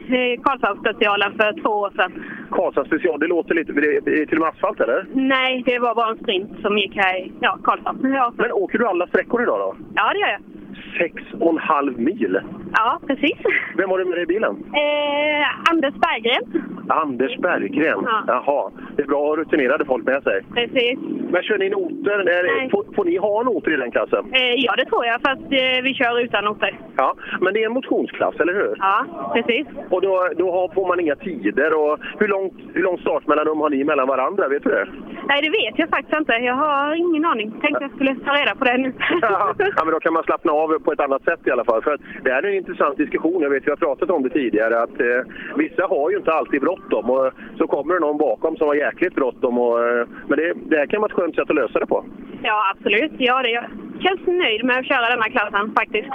Karlshamnsspecialen 0.45 1.33
för 1.33 1.63
två 1.63 1.71
år 1.71 1.91
sedan. 1.97 2.25
Karlshamns 2.51 2.89
special, 2.89 3.21
det 3.21 3.27
låter 3.27 3.55
lite... 3.55 3.73
Det 3.73 4.23
är 4.23 4.27
till 4.27 4.39
och 4.39 4.45
med 4.45 4.49
asfalt 4.49 4.81
eller? 4.81 5.07
Nej, 5.13 5.63
det 5.67 5.79
var 5.79 5.95
bara 5.95 6.11
en 6.11 6.19
sprint 6.19 6.51
som 6.63 6.79
gick 6.79 6.97
här 6.97 7.19
i 7.19 7.33
ja, 7.41 7.59
Karlshamn. 7.65 8.13
Ja, 8.15 8.33
Men 8.37 8.53
åker 8.53 8.79
du 8.79 8.87
alla 8.87 9.07
sträckor 9.07 9.43
idag 9.43 9.59
då? 9.59 9.77
Ja, 9.95 10.13
det 10.13 10.19
gör 10.19 10.29
jag. 10.29 10.58
Sex 10.99 11.15
och 11.41 11.51
en 11.53 11.59
halv 11.59 12.01
mil? 12.01 12.41
Ja, 12.73 13.01
precis. 13.07 13.39
Vem 13.77 13.91
har 13.91 13.99
du 13.99 14.05
med 14.05 14.15
dig 14.15 14.23
i 14.23 14.27
bilen? 14.27 14.65
Eh, 14.75 15.71
Anders 15.71 15.95
Berggren. 15.95 16.45
Anders 16.89 17.37
Berggren? 17.37 18.01
Ja. 18.05 18.25
Jaha. 18.27 18.71
Det 18.97 19.03
är 19.03 19.07
bra 19.07 19.21
att 19.23 19.29
ha 19.29 19.37
rutinerade 19.37 19.85
folk 19.85 20.05
med 20.05 20.23
sig. 20.23 20.43
Precis. 20.55 20.99
Men 21.33 21.43
kör 21.43 21.59
ni 21.59 21.69
noter? 21.69 22.25
Nej. 22.25 22.71
Får, 22.71 22.85
får 22.97 23.05
ni 23.05 23.17
ha 23.17 23.43
noter 23.43 23.73
i 23.73 23.77
den 23.77 23.91
klassen? 23.91 24.25
Eh, 24.33 24.55
ja, 24.57 24.75
det 24.77 24.85
tror 24.85 25.05
jag, 25.07 25.21
fast 25.21 25.43
eh, 25.43 25.83
vi 25.83 25.95
kör 25.95 26.21
utan 26.21 26.45
noter. 26.45 26.81
Ja, 26.97 27.15
men 27.41 27.55
det 27.55 27.63
är 27.63 27.67
en 27.67 27.73
motionsklass, 27.73 28.35
eller 28.41 28.55
hur? 28.55 28.75
Ja, 28.79 28.97
precis. 29.35 29.67
Och 29.91 30.03
då, 30.03 30.29
då 30.37 30.53
har, 30.53 30.69
får 30.75 30.89
man 30.89 31.01
inga 31.01 31.17
tider. 31.17 31.75
Och 31.75 31.99
hur 32.19 32.29
långt, 32.29 32.55
hur 32.75 32.83
långt 32.83 33.01
startmellanrum 33.01 33.61
har 33.61 33.71
ni 33.71 33.85
mellan 33.85 34.09
varandra? 34.09 34.49
Vet 34.49 34.65
du 34.65 34.71
det? 34.71 34.89
Nej, 35.29 35.43
det 35.43 35.51
vet 35.51 35.79
jag 35.79 35.89
faktiskt 35.89 36.19
inte. 36.21 36.33
Jag 36.33 36.55
har 36.55 36.95
ingen 36.95 37.25
aning. 37.25 37.51
Tänkte 37.51 37.85
jag 37.85 37.95
skulle 37.95 38.15
ta 38.15 38.33
reda 38.33 38.55
på 38.55 38.65
det 38.65 38.79
nu. 38.79 38.93
ja, 39.21 39.55
men 39.85 39.91
då 39.91 40.01
kan 40.01 40.13
man 40.13 40.23
slappna 40.23 40.53
av 40.53 40.68
på 40.85 40.93
ett 40.93 41.01
annat 41.01 41.23
sätt 41.25 41.41
i 41.47 41.51
alla 41.51 41.65
fall. 41.65 41.83
För 41.83 41.99
det 42.25 42.31
här 42.31 42.43
är 42.43 42.49
en 42.49 42.57
intressant 42.57 42.97
diskussion. 42.97 43.43
Jag 43.43 43.51
vet, 43.51 43.67
vi 43.67 43.71
har 43.71 43.77
pratat 43.77 44.11
om 44.11 44.23
det 44.23 44.31
tidigare, 44.31 44.81
att 44.83 45.01
eh, 45.01 45.21
vissa 45.57 45.87
har 45.87 46.11
ju 46.11 46.17
inte 46.17 46.33
alltid 46.33 46.61
bråttom. 46.61 47.11
Och 47.11 47.31
så 47.59 47.67
kommer 47.67 47.95
det 47.95 48.01
någon 48.01 48.19
bakom 48.19 48.57
som 48.57 48.67
har 48.69 48.75
jäkligt 48.75 49.15
bråttom. 49.15 49.59
Och, 49.59 49.89
eh, 49.89 50.07
men 50.29 50.39
det, 50.39 50.53
det 50.71 50.77
här 50.77 50.87
kan 50.87 51.01
vara 51.01 51.11
ett 51.11 51.17
skönt 51.17 51.35
sätt 51.35 51.51
att 51.51 51.57
lösa 51.57 51.79
det 51.79 51.87
på. 51.87 52.05
Ja, 52.43 52.75
absolut. 52.75 53.13
Ja, 53.19 53.43
det 53.43 53.51
jag 53.51 53.65
känns 54.01 54.27
nöjd 54.27 54.65
med 54.65 54.79
att 54.79 54.87
köra 54.87 55.09
denna 55.09 55.29
klassen 55.29 55.73
faktiskt. 55.77 56.11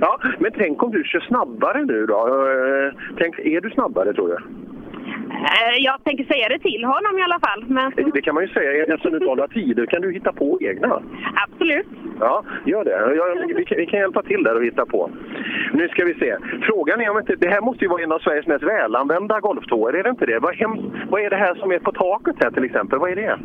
Ja, 0.00 0.20
men 0.38 0.52
tänk 0.52 0.82
om 0.82 0.90
du 0.90 1.04
kör 1.04 1.20
snabbare 1.20 1.84
nu 1.84 2.06
då? 2.06 2.18
Eh, 2.26 2.92
Tänk, 3.18 3.38
är 3.38 3.60
du 3.60 3.70
snabbare 3.70 4.12
tror 4.12 4.28
du? 4.28 4.38
Eh, 5.30 5.76
Jag 5.78 6.04
tänker 6.04 6.24
säga 6.24 6.48
det 6.48 6.58
till 6.58 6.84
honom 6.84 7.18
i 7.18 7.22
alla 7.22 7.40
fall. 7.40 7.64
Men 7.68 7.92
Det 8.14 8.20
kan 8.22 8.34
man 8.34 8.44
ju 8.44 8.48
säga. 8.48 8.82
Eftersom 8.82 9.12
du 9.12 9.18
några 9.26 9.48
tider 9.48 9.86
kan 9.86 10.02
du 10.02 10.12
hitta 10.12 10.32
på 10.32 10.58
egna. 10.60 11.02
absolut. 11.46 11.86
Ja, 12.20 12.44
gör 12.64 12.84
det. 12.84 13.14
Jag, 13.16 13.54
vi, 13.56 13.64
kan, 13.64 13.76
vi 13.78 13.86
kan 13.86 14.00
hjälpa 14.00 14.22
till 14.22 14.42
där 14.42 14.56
och 14.56 14.64
hitta 14.64 14.86
på. 14.86 15.10
Nu 15.72 15.88
ska 15.88 16.04
vi 16.04 16.14
se. 16.14 16.36
Frågan 16.62 17.00
är 17.00 17.10
om 17.10 17.18
inte... 17.18 17.34
Det 17.36 17.48
här 17.48 17.60
måste 17.60 17.84
ju 17.84 17.88
vara 17.88 18.02
en 18.02 18.12
av 18.12 18.18
Sveriges 18.18 18.46
mest 18.46 18.64
välanvända 18.64 19.40
golftåer, 19.40 19.92
är 19.92 20.02
det 20.02 20.10
inte 20.10 20.26
det? 20.26 20.38
Vad, 20.38 20.54
hem, 20.54 20.70
vad 21.10 21.20
är 21.22 21.30
det 21.30 21.36
här 21.36 21.54
som 21.54 21.72
är 21.72 21.78
på 21.78 21.92
taket 21.92 22.36
här 22.40 22.50
till 22.50 22.64
exempel? 22.64 22.98
Vad 22.98 23.10
är 23.10 23.16
det? 23.16 23.38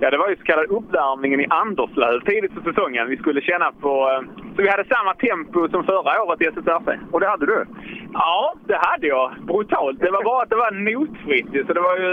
Ja, 0.00 0.10
det 0.10 0.18
var 0.18 0.28
ju 0.28 0.36
så 0.36 0.42
kallade 0.42 0.68
uppvärmningen 0.68 1.40
i 1.40 1.46
Anderslöv 1.50 2.20
tidigt 2.20 2.54
på 2.54 2.60
säsongen. 2.72 3.08
Vi 3.08 3.16
skulle 3.16 3.40
känna 3.40 3.72
på... 3.80 4.24
Så 4.60 4.64
vi 4.64 4.70
hade 4.70 4.84
samma 4.84 5.14
tempo 5.14 5.68
som 5.68 5.84
förra 5.84 6.22
året 6.22 6.40
i 6.42 6.44
SSRC. 6.44 6.98
Och 7.12 7.20
det 7.20 7.28
hade 7.28 7.46
du? 7.46 7.66
Ja, 8.12 8.54
det 8.66 8.78
hade 8.80 9.06
jag. 9.06 9.32
Brutalt. 9.46 10.00
Det 10.00 10.10
var 10.10 10.24
bara 10.24 10.42
att 10.42 10.50
det 10.50 10.56
var 10.56 10.70
notfritt 10.70 11.66
så 11.66 11.72
det 11.72 11.80
var 11.80 11.96
ju... 11.96 12.10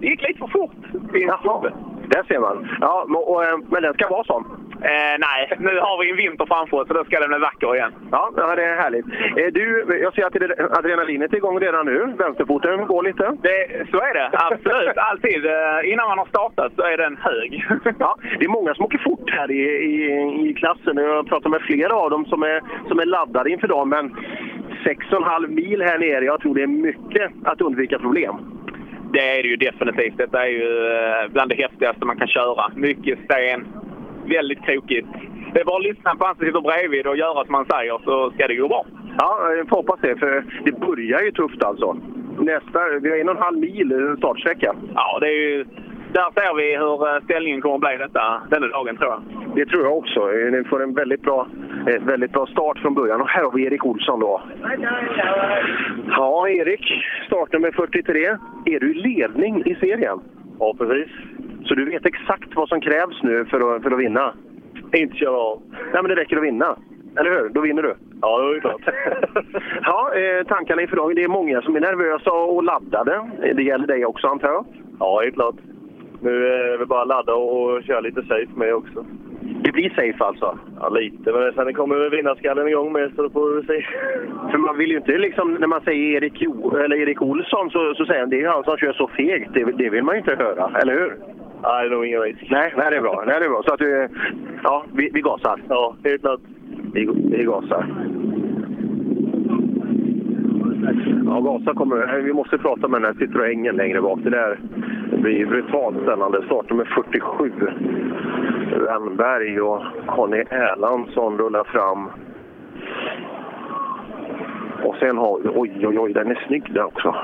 Det 0.00 0.06
gick 0.06 0.22
lite 0.22 0.38
för 0.38 0.46
fort. 0.46 0.76
Jaha, 1.12 1.70
där 2.08 2.22
ser 2.28 2.38
man. 2.40 2.68
Ja, 2.80 3.04
men- 3.08 3.16
och, 3.16 3.44
eh, 3.44 3.58
men 3.70 3.82
den 3.82 3.94
ska 3.94 4.08
vara 4.08 4.24
sån? 4.24 4.44
Eh, 4.90 5.14
nej, 5.18 5.40
nu 5.58 5.78
har 5.86 5.96
vi 6.02 6.10
en 6.10 6.16
vinter 6.16 6.46
framför 6.46 6.76
oss 6.80 6.88
så 6.88 6.94
då 6.94 7.04
ska 7.04 7.20
den 7.20 7.28
bli 7.28 7.38
vacker 7.38 7.74
igen. 7.74 7.92
Ja, 8.10 8.30
det 8.56 8.64
är 8.64 8.76
härligt. 8.76 9.06
Eh, 9.38 9.46
Du, 9.52 9.64
jag 10.02 10.14
ser 10.14 10.26
att 10.26 10.32
det- 10.32 10.78
adrenalinet 10.78 11.32
är 11.32 11.36
igång 11.36 11.58
redan 11.60 11.86
nu. 11.86 11.98
Vänsterfoten 12.18 12.86
går 12.86 13.02
lite. 13.02 13.24
Det, 13.42 13.86
så 13.90 13.96
är 14.00 14.14
det, 14.14 14.30
absolut. 14.32 14.96
Alltid. 15.10 15.46
Eh, 15.46 15.92
Innan 15.92 16.08
man 16.08 16.18
har 16.18 16.26
startat 16.26 16.72
så 16.76 16.82
är 16.82 16.96
den 16.96 17.16
hög. 17.16 17.66
Ja, 17.98 18.16
det 18.38 18.44
är 18.44 18.48
många 18.48 18.74
som 18.74 18.84
åker 18.84 18.98
fort 18.98 19.30
här 19.30 19.50
i, 19.50 19.60
i, 19.62 19.94
i 20.50 20.54
klassen. 20.54 20.96
Jag 20.96 21.26
pratar 21.28 21.50
med 21.50 21.60
flera 21.62 21.94
av 21.94 22.10
dem 22.10 22.24
som 22.26 22.42
är, 22.42 22.62
som 22.88 22.98
är 22.98 23.06
laddade 23.06 23.50
inför 23.50 23.68
dagen. 23.68 23.88
Men 23.88 24.10
6,5 24.84 25.48
mil 25.48 25.82
här 25.82 25.98
nere, 25.98 26.24
jag 26.24 26.40
tror 26.40 26.54
det 26.54 26.62
är 26.62 26.66
mycket 26.66 27.30
att 27.44 27.60
undvika 27.60 27.98
problem. 27.98 28.34
Det 29.12 29.38
är 29.38 29.42
det 29.42 29.48
ju 29.48 29.56
definitivt. 29.56 30.16
Detta 30.18 30.42
är 30.46 30.50
ju 30.50 30.92
eh, 30.92 31.28
bland 31.32 31.50
det 31.50 31.54
häftigaste 31.62 32.04
man 32.06 32.16
kan 32.18 32.28
köra. 32.28 32.64
Mycket 32.74 33.18
sten, 33.24 33.66
väldigt 34.24 34.64
krokigt. 34.64 35.08
Det 35.52 35.60
är 35.60 35.64
bara 35.64 35.76
att 35.76 35.82
lyssna 35.82 36.14
på 36.14 36.24
han 36.26 36.36
som 36.36 36.46
sitter 36.46 36.60
bredvid 36.60 37.06
och 37.06 37.16
göra 37.16 37.44
som 37.44 37.54
han 37.54 37.66
säger 37.66 37.98
så 38.04 38.30
ska 38.30 38.48
det 38.48 38.54
gå 38.56 38.68
bra. 38.68 38.86
Ja, 39.18 39.52
jag 39.56 39.68
får 39.68 39.76
hoppas 39.76 40.00
det, 40.00 40.16
för 40.16 40.44
det 40.64 40.72
börjar 40.72 41.20
ju 41.20 41.30
tufft 41.30 41.62
alltså. 41.64 41.96
Nästa, 42.38 42.80
vi 43.02 43.10
har 43.10 43.16
en 43.16 43.28
och 43.28 43.36
en 43.36 43.42
halv 43.42 43.58
mil 43.58 44.14
startsträcka. 44.18 44.74
Ja, 44.94 45.18
det 45.20 45.26
är 45.26 45.40
ju... 45.50 45.64
Där 46.12 46.30
ser 46.34 46.54
vi 46.54 46.76
hur 46.76 47.08
eh, 47.08 47.24
ställningen 47.24 47.60
kommer 47.60 47.74
att 47.74 47.80
bli 47.80 48.04
detta, 48.06 48.42
denna 48.50 48.66
dagen 48.66 48.96
tror 48.96 49.10
jag. 49.10 49.22
Det 49.56 49.66
tror 49.66 49.82
jag 49.84 49.98
också. 49.98 50.26
Ni 50.26 50.64
får 50.64 50.82
en 50.82 50.94
väldigt 50.94 51.22
bra, 51.22 51.46
eh, 51.86 52.02
väldigt 52.02 52.32
bra 52.32 52.46
start 52.46 52.78
från 52.78 52.94
början. 52.94 53.20
Och 53.20 53.28
här 53.28 53.44
har 53.44 53.52
vi 53.52 53.64
Erik 53.64 53.86
Olsson 53.86 54.20
då. 54.20 54.42
Ja, 56.08 56.48
Erik. 56.48 56.92
Startnummer 57.26 57.70
43. 57.70 58.26
Är 58.64 58.80
du 58.80 58.90
i 58.90 58.94
ledning 58.94 59.62
i 59.66 59.74
serien? 59.74 60.20
Ja, 60.58 60.74
precis. 60.78 61.10
Så 61.64 61.74
du 61.74 61.84
vet 61.84 62.06
exakt 62.06 62.54
vad 62.54 62.68
som 62.68 62.80
krävs 62.80 63.22
nu 63.22 63.44
för 63.44 63.76
att, 63.76 63.82
för 63.82 63.90
att 63.90 63.98
vinna? 63.98 64.34
Inte 64.92 65.16
köra 65.16 65.36
av. 65.36 65.62
Nej, 65.68 66.02
men 66.02 66.08
det 66.08 66.16
räcker 66.16 66.36
att 66.36 66.42
vinna. 66.42 66.76
Eller 67.16 67.30
hur? 67.30 67.48
Då 67.48 67.60
vinner 67.60 67.82
du. 67.82 67.94
Ja, 68.22 68.38
det 68.38 68.56
är 68.56 68.60
klart. 68.60 68.80
ja, 69.82 70.14
eh, 70.14 70.46
tankarna 70.46 70.82
inför 70.82 70.96
dagen. 70.96 71.14
Det 71.14 71.24
är 71.24 71.28
många 71.28 71.62
som 71.62 71.76
är 71.76 71.80
nervösa 71.80 72.32
och 72.32 72.62
laddade. 72.62 73.30
Det 73.54 73.62
gäller 73.62 73.86
dig 73.86 74.06
också, 74.06 74.26
antar 74.26 74.48
jag? 74.48 74.64
Ja, 74.98 75.24
är 75.24 75.30
klart. 75.30 75.54
Nu 76.20 76.46
är 76.46 76.78
det 76.78 76.86
bara 76.86 77.04
ladda 77.04 77.34
och 77.34 77.82
köra 77.82 78.00
lite 78.00 78.22
safe 78.22 78.50
med 78.54 78.74
också. 78.74 79.04
Det 79.64 79.72
blir 79.72 79.90
safe 79.90 80.24
alltså? 80.24 80.58
Ja, 80.80 80.88
lite. 80.88 81.32
Men 81.32 81.52
sen 81.52 81.74
kommer 81.74 82.10
vinnarskallen 82.10 82.68
igång 82.68 82.92
med, 82.92 83.12
så 83.16 83.22
då 83.22 83.30
får 83.30 83.54
vi 83.54 83.66
se. 83.66 83.86
För 84.50 84.58
man 84.58 84.78
vill 84.78 84.90
ju 84.90 84.96
inte, 84.96 85.18
liksom, 85.18 85.54
när 85.54 85.66
man 85.66 85.80
säger 85.80 86.16
Erik, 86.16 86.32
jo, 86.36 86.76
eller 86.76 86.96
Erik 86.96 87.22
Olsson, 87.22 87.70
så, 87.70 87.94
så 87.94 88.04
säger 88.04 88.20
han 88.20 88.30
det 88.30 88.42
är 88.42 88.48
han 88.48 88.64
som 88.64 88.76
kör 88.76 88.92
så 88.92 89.08
fegt. 89.08 89.50
Det, 89.54 89.64
det 89.64 89.90
vill 89.90 90.02
man 90.02 90.14
ju 90.14 90.18
inte 90.18 90.34
höra, 90.34 90.70
eller 90.80 90.92
hur? 90.92 91.16
Nej, 91.62 91.88
det 91.88 91.94
är 91.94 91.96
nog 91.96 92.06
ingen 92.06 92.20
risk. 92.20 92.46
Nej, 92.50 92.74
nej, 92.76 92.90
det 92.90 92.96
är 92.96 93.00
bra. 93.00 93.22
Nej, 93.26 93.36
det 93.40 93.44
är 93.44 93.50
bra. 93.50 93.62
Så 93.66 93.74
att 93.74 93.78
du, 93.78 94.08
ja, 94.62 94.84
vi, 94.92 95.10
vi 95.14 95.20
gasar. 95.20 95.60
Ja, 95.68 95.96
helt 96.04 96.20
klart. 96.20 96.40
Vi, 96.92 97.08
vi 97.36 97.44
gasar. 97.44 97.86
Ja, 101.26 101.40
gasa 101.40 101.74
kommer. 101.74 102.20
Vi 102.20 102.32
måste 102.32 102.58
prata 102.58 102.88
med 102.88 103.02
den 103.02 103.14
här 103.14 103.26
Citroengen 103.26 103.76
längre 103.76 104.00
bak. 104.00 104.18
Det 104.22 104.30
där 104.30 104.58
blir 105.12 105.46
brutalt 105.46 105.96
spännande. 106.02 106.42
Startnummer 106.46 106.84
47. 106.84 107.52
Rönnberg 108.70 109.60
och 109.60 109.82
Conny 110.06 110.44
Erlandsson 110.50 111.38
rullar 111.38 111.64
fram. 111.64 112.10
Och 114.82 114.96
sen 114.96 115.18
har 115.18 115.40
Oj, 115.54 115.86
oj, 115.86 115.98
oj, 115.98 116.12
den 116.12 116.30
är 116.30 116.44
snygg 116.46 116.72
där 116.74 116.84
också. 116.84 117.14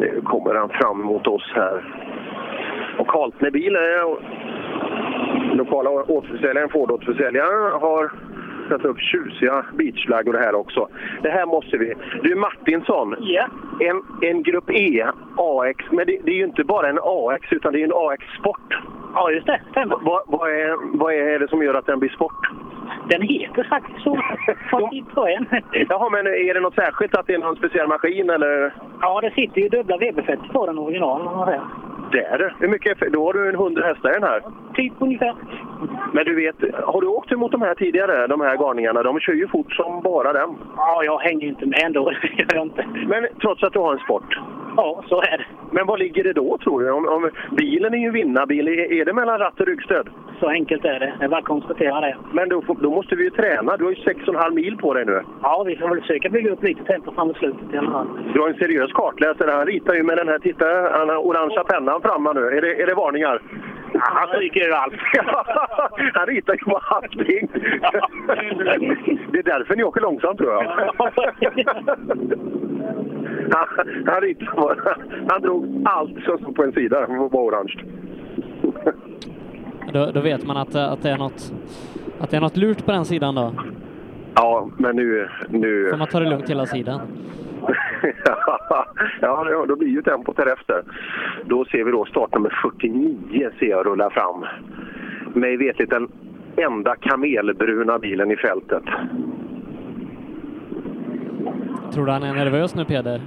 Nu 0.00 0.20
kommer 0.24 0.54
han 0.54 0.68
fram 0.68 1.02
mot 1.02 1.26
oss 1.26 1.52
här. 1.54 1.84
Och 2.98 3.06
Karlsnebil 3.06 3.76
är 3.76 3.98
eh, 3.98 5.56
lokala 5.56 5.90
återförsäljaren, 5.90 6.68
Ford-återförsäljaren, 6.68 7.80
har 7.80 8.10
satt 8.70 8.84
upp 8.84 9.00
tjusiga 9.00 9.64
beachflaggor 9.72 10.34
här 10.34 10.54
också. 10.54 10.88
Det 11.22 11.30
här 11.30 11.46
måste 11.46 11.76
vi... 11.76 11.94
Du 12.22 12.34
Martinsson, 12.34 13.16
Ja. 13.18 13.46
en, 13.80 14.02
en 14.30 14.42
Grupp 14.42 14.70
E 14.70 15.06
AX, 15.36 15.84
men 15.90 16.06
det, 16.06 16.18
det 16.24 16.30
är 16.30 16.36
ju 16.36 16.44
inte 16.44 16.64
bara 16.64 16.88
en 16.88 16.98
AX 17.02 17.52
utan 17.52 17.72
det 17.72 17.80
är 17.80 17.84
en 17.84 17.92
AX 17.94 18.24
Sport. 18.40 18.74
Ja, 19.14 19.30
just 19.30 19.46
det. 19.46 19.60
Vad, 19.74 20.22
vad, 20.26 20.50
är, 20.50 20.98
vad 20.98 21.12
är 21.14 21.38
det 21.38 21.48
som 21.48 21.62
gör 21.62 21.74
att 21.74 21.86
den 21.86 21.98
blir 21.98 22.10
sport? 22.10 22.50
Den 23.08 23.22
heter 23.22 23.64
faktiskt 23.68 24.02
så. 24.04 24.14
Citroën. 24.70 25.62
Jaha, 25.88 26.10
men 26.10 26.26
är 26.26 26.54
det 26.54 26.60
något 26.60 26.74
särskilt 26.74 27.14
att 27.14 27.26
det 27.26 27.34
är 27.34 27.38
någon 27.38 27.56
speciell 27.56 27.88
maskin 27.88 28.30
eller? 28.30 28.74
Ja, 29.00 29.20
det 29.20 29.30
sitter 29.30 29.60
ju 29.60 29.68
dubbla 29.68 29.96
VB-fält 29.96 30.52
på 30.52 30.66
den 30.66 30.78
original. 30.78 31.22
Det 32.12 32.24
är 32.24 32.38
det. 32.38 32.54
Hur 32.58 32.68
mycket? 32.68 33.12
Då 33.12 33.24
har 33.24 33.32
du 33.32 33.48
en 33.48 33.54
100 33.54 33.86
hästar 33.86 34.10
i 34.10 34.12
den 34.12 34.22
här. 34.22 34.42
Typ 34.74 34.92
ungefär. 34.98 35.34
Men 36.12 36.24
du 36.24 36.34
vet, 36.34 36.56
har 36.84 37.00
du 37.00 37.06
åkt 37.06 37.32
emot 37.32 37.52
de 37.52 37.62
här 37.62 37.74
tidigare, 37.74 38.26
de 38.26 38.40
här 38.40 38.56
garningarna? 38.56 39.02
De 39.02 39.20
kör 39.20 39.32
ju 39.32 39.48
fort 39.48 39.72
som 39.72 40.02
bara 40.02 40.32
den. 40.32 40.50
Ja, 40.76 41.04
jag 41.04 41.18
hänger 41.18 41.46
inte 41.46 41.66
med 41.66 41.82
ändå. 41.84 42.12
Gör 42.38 42.46
jag 42.54 42.62
inte. 42.62 42.86
Men 43.06 43.26
trots 43.40 43.62
att 43.62 43.72
du 43.72 43.78
har 43.78 43.92
en 43.92 43.98
sport? 43.98 44.38
Ja, 44.76 45.04
så 45.08 45.22
är 45.22 45.38
det. 45.38 45.44
Men 45.70 45.86
vad 45.86 45.98
ligger 45.98 46.24
det 46.24 46.32
då 46.32 46.58
tror 46.58 46.80
du? 46.80 46.90
Om, 46.90 47.08
om, 47.08 47.30
bilen 47.50 47.94
är 47.94 47.98
ju 47.98 48.10
vinnarbil. 48.10 48.68
Är 48.68 48.92
är 48.92 49.04
det 49.04 49.12
mellan 49.12 49.38
ratt 49.38 49.60
och 49.60 49.66
ryggstöd? 49.66 50.08
Så 50.40 50.48
enkelt 50.48 50.84
är 50.84 51.00
det. 51.00 51.12
Det 51.18 51.24
är 51.24 51.28
bara 51.28 51.38
att 51.40 51.44
konstatera 51.44 52.00
det. 52.00 52.16
Men 52.32 52.48
då, 52.48 52.62
då 52.80 52.90
måste 52.90 53.16
vi 53.16 53.24
ju 53.24 53.30
träna. 53.30 53.76
Du 53.76 53.84
har 53.84 53.90
ju 53.90 53.96
6,5 53.96 54.54
mil 54.54 54.76
på 54.76 54.94
dig 54.94 55.04
nu. 55.04 55.22
Ja, 55.42 55.62
vi 55.66 55.76
får 55.76 55.88
väl 55.88 56.00
försöka 56.00 56.28
bygga 56.28 56.50
upp 56.52 56.62
lite 56.62 56.84
tempo 56.84 57.12
fram 57.12 57.28
mot 57.28 57.36
slutet 57.36 57.74
i 57.74 57.76
alla 57.76 57.90
fall. 57.90 58.06
Du 58.34 58.40
har 58.40 58.48
en 58.48 58.54
seriös 58.54 58.92
kartläsare. 58.92 59.50
Han 59.50 59.66
ritar 59.66 59.94
ju 59.94 60.02
med 60.02 60.16
den 60.16 60.28
här, 60.28 60.38
titta, 60.38 60.66
han 60.98 61.08
har 61.08 61.16
orangea 61.16 61.64
pennan 61.64 62.02
framme 62.02 62.32
nu. 62.32 62.40
Är 62.40 62.60
det, 62.60 62.82
är 62.82 62.86
det 62.86 62.94
varningar? 62.94 63.42
Han 63.94 64.40
ryker 64.40 64.60
ju 64.60 64.72
allt. 64.72 64.94
han 66.14 66.26
ritar 66.26 66.52
ju 66.52 66.58
på 66.58 66.76
allting. 66.76 67.48
Det 69.32 69.38
är 69.38 69.42
därför 69.42 69.76
ni 69.76 69.84
åker 69.84 70.00
långsamt 70.00 70.38
tror 70.38 70.52
jag. 70.52 70.62
Han, 73.52 73.66
han, 74.06 74.20
ritar 74.20 74.46
på, 74.46 74.74
han 75.28 75.42
drog 75.42 75.82
allt 75.84 76.24
som 76.24 76.38
stod 76.38 76.56
på 76.56 76.64
en 76.64 76.72
sida 76.72 77.06
var 77.06 77.42
orange. 77.42 77.74
Då, 79.92 80.10
då 80.14 80.20
vet 80.20 80.46
man 80.46 80.56
att, 80.56 80.74
eh, 80.74 80.92
att, 80.92 81.02
det 81.02 81.10
är 81.10 81.18
något, 81.18 81.52
att 82.20 82.30
det 82.30 82.36
är 82.36 82.40
något 82.40 82.56
lurt 82.56 82.86
på 82.86 82.92
den 82.92 83.04
sidan 83.04 83.34
då. 83.34 83.52
Ja, 84.34 84.68
men 84.76 84.96
nu... 84.96 85.28
nu... 85.48 85.88
Får 85.90 85.96
man 85.98 86.08
ta 86.08 86.20
det 86.20 86.30
lugnt 86.30 86.50
hela 86.50 86.66
sidan. 86.66 87.00
ja, 89.20 89.44
då- 89.44 89.64
då 89.66 89.76
blir 89.76 89.88
ju 89.88 90.02
tempot 90.02 90.36
därefter. 90.36 90.82
Då 91.44 91.64
ser 91.64 91.84
vi 91.84 91.90
då 91.90 92.04
startnummer 92.04 92.58
49 92.62 93.50
ser 93.58 93.66
jag 93.66 93.86
rulla 93.86 94.10
fram. 94.10 94.44
Mig 95.34 95.56
vetligt 95.56 95.90
den 95.90 96.08
enda 96.56 96.96
kamelbruna 96.96 97.98
bilen 97.98 98.30
i 98.30 98.36
fältet. 98.36 98.82
Tror 101.92 102.06
du 102.06 102.12
han 102.12 102.22
är 102.22 102.34
nervös 102.34 102.74
nu 102.74 102.84
Peder? 102.84 103.20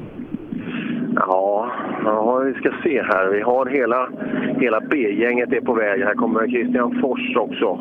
Ja, 1.15 1.71
ja, 2.05 2.37
vi 2.37 2.53
ska 2.53 2.71
se 2.83 3.01
här. 3.01 3.27
Vi 3.31 3.41
har 3.41 3.65
hela, 3.65 4.09
hela 4.59 4.81
B-gänget 4.81 5.53
är 5.53 5.61
på 5.61 5.73
väg. 5.73 6.01
Här 6.03 6.13
kommer 6.15 6.47
Christian 6.47 6.99
Fors 7.01 7.35
också. 7.35 7.79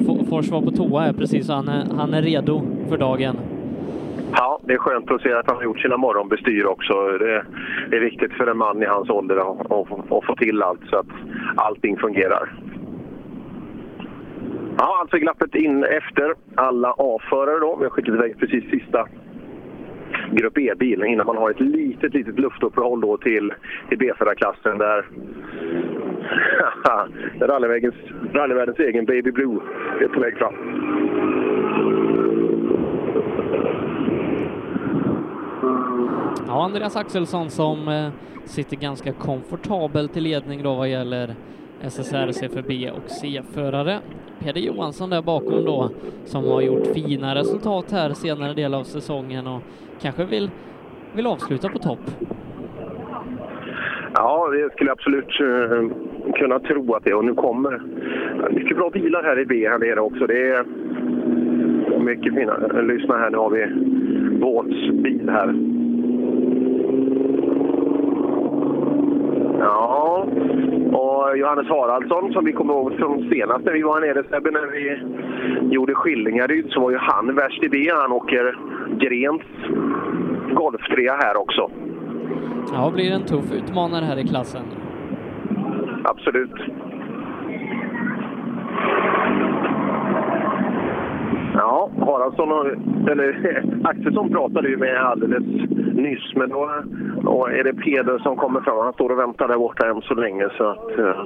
F- 0.00 0.28
Fors 0.30 0.50
var 0.50 0.62
på 0.62 0.70
toa 0.70 1.00
här 1.00 1.12
precis, 1.12 1.48
han 1.48 1.68
är, 1.68 1.84
han 1.96 2.14
är 2.14 2.22
redo 2.22 2.62
för 2.88 2.98
dagen. 2.98 3.36
Ja, 4.36 4.60
det 4.64 4.72
är 4.72 4.78
skönt 4.78 5.10
att 5.10 5.22
se 5.22 5.32
att 5.32 5.46
han 5.46 5.56
har 5.56 5.62
gjort 5.64 5.80
sina 5.80 5.96
morgonbestyr 5.96 6.64
också. 6.64 6.94
Det, 7.18 7.44
är 7.96 8.00
viktigt 8.00 8.32
för 8.32 8.46
en 8.46 8.56
man 8.58 8.82
i 8.82 8.86
hans 8.86 9.10
ålder 9.10 9.36
att 9.36 10.24
få 10.26 10.36
till 10.38 10.62
allt 10.62 10.80
så 10.90 10.96
att 10.96 11.06
allting 11.56 11.96
fungerar. 11.96 12.52
Ja, 14.78 14.98
alltså 15.00 15.16
glappet 15.16 15.54
in 15.54 15.84
efter 15.84 16.34
alla 16.54 16.94
A-förare 16.98 17.58
då. 17.58 17.76
Vi 17.76 17.84
har 17.84 17.90
skickat 17.90 18.14
iväg 18.14 18.38
precis 18.38 18.70
sista 18.70 19.06
Grupp 20.32 20.58
E-bil 20.58 21.04
innan 21.04 21.26
man 21.26 21.36
har 21.36 21.50
ett 21.50 21.60
litet, 21.60 22.14
litet 22.14 22.38
luftuppehåll 22.38 23.00
då 23.00 23.16
till, 23.16 23.52
till 23.88 23.98
B4-klassen 23.98 24.78
där 24.78 25.06
rallyvärldens 28.34 28.78
egen 28.78 29.04
Baby 29.04 29.30
Blue 29.32 29.58
är 30.00 30.08
på 30.08 30.20
väg 30.20 30.38
fram. 30.38 30.54
Ja, 36.46 36.64
Andreas 36.64 36.96
Axelsson 36.96 37.50
som 37.50 37.88
eh, 37.88 38.08
sitter 38.44 38.76
ganska 38.76 39.12
komfortabelt 39.12 40.16
i 40.16 40.20
ledning 40.20 40.62
då 40.62 40.74
vad 40.74 40.88
gäller 40.88 41.34
SSRC 41.86 42.48
för 42.48 42.62
B 42.62 42.90
och 42.90 43.10
C-förare. 43.10 43.98
Peder 44.38 44.60
Johansson 44.60 45.10
där 45.10 45.22
bakom 45.22 45.64
då 45.64 45.90
som 46.24 46.44
har 46.44 46.60
gjort 46.60 46.86
fina 46.86 47.34
resultat 47.34 47.92
här 47.92 48.10
senare 48.10 48.54
del 48.54 48.74
av 48.74 48.82
säsongen 48.82 49.46
och 49.46 49.62
kanske 50.00 50.24
vill, 50.24 50.50
vill 51.14 51.26
avsluta 51.26 51.68
på 51.68 51.78
topp. 51.78 52.00
Ja, 54.14 54.48
det 54.48 54.72
skulle 54.72 54.90
jag 54.90 54.98
absolut 54.98 55.40
eh, 55.40 56.32
kunna 56.34 56.58
tro 56.58 56.94
att 56.94 57.04
det. 57.04 57.14
Och 57.14 57.24
nu 57.24 57.34
kommer 57.34 57.82
mycket 58.50 58.76
bra 58.76 58.90
bilar 58.90 59.22
här 59.22 59.38
i 59.38 59.46
B 59.46 59.68
här 59.68 59.78
nere 59.78 60.00
också. 60.00 60.26
Det 60.26 60.48
är 60.48 60.64
mycket 61.98 62.34
fina. 62.34 62.56
Lyssna 62.82 63.18
här, 63.18 63.30
nu 63.30 63.36
har 63.36 63.50
vi 63.50 63.66
Båts 64.40 64.90
bil 64.90 65.30
här. 65.30 65.54
Ja, 69.58 70.26
och 70.94 71.38
Johannes 71.38 71.68
Haraldsson 71.68 72.32
som 72.32 72.44
vi 72.44 72.52
kommer 72.52 72.74
ihåg 72.74 72.92
från 72.98 73.28
senast 73.30 73.64
när 73.64 73.72
vi 73.72 73.82
var 73.82 74.00
här 74.00 74.00
nere 74.00 74.24
Sebbe, 74.30 74.50
när 74.50 74.66
vi 74.66 74.98
gjorde 75.74 75.94
Skillingaryd 75.94 76.66
så 76.70 76.80
var 76.80 76.90
ju 76.90 76.96
han 76.96 77.34
värst 77.34 77.62
i 77.62 77.68
B. 77.68 77.90
Han 77.92 78.12
åker 78.12 78.58
Grens 78.98 79.42
golftrea 80.54 81.16
här 81.16 81.36
också. 81.36 81.70
Ja, 82.72 82.92
blir 82.94 83.12
en 83.12 83.24
tuff 83.24 83.52
utmanare 83.52 84.04
här 84.04 84.18
i 84.18 84.28
klassen. 84.28 84.62
Absolut. 86.04 86.54
Ja, 91.64 91.90
Haraldsson 91.98 92.52
och, 92.52 92.66
eller 93.10 93.62
Axelsson 93.84 94.30
pratade 94.30 94.68
ju 94.68 94.76
med 94.76 94.96
alldeles 94.96 95.44
nyss, 95.94 96.34
men 96.34 96.48
då, 96.48 96.70
är 97.46 97.64
det 97.64 97.74
Peder 97.74 98.18
som 98.18 98.36
kommer 98.36 98.60
fram. 98.60 98.78
Han 98.78 98.92
står 98.92 99.10
och 99.10 99.18
väntar 99.18 99.48
där 99.48 99.58
borta 99.58 99.88
än 99.88 100.02
så 100.02 100.14
länge. 100.14 100.48
Så 100.56 100.64
att, 100.64 100.98
eh, 100.98 101.24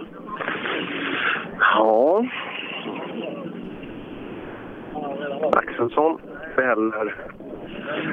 ja. 1.61 2.25
Axelsson 5.53 6.19
fäller. 6.55 7.15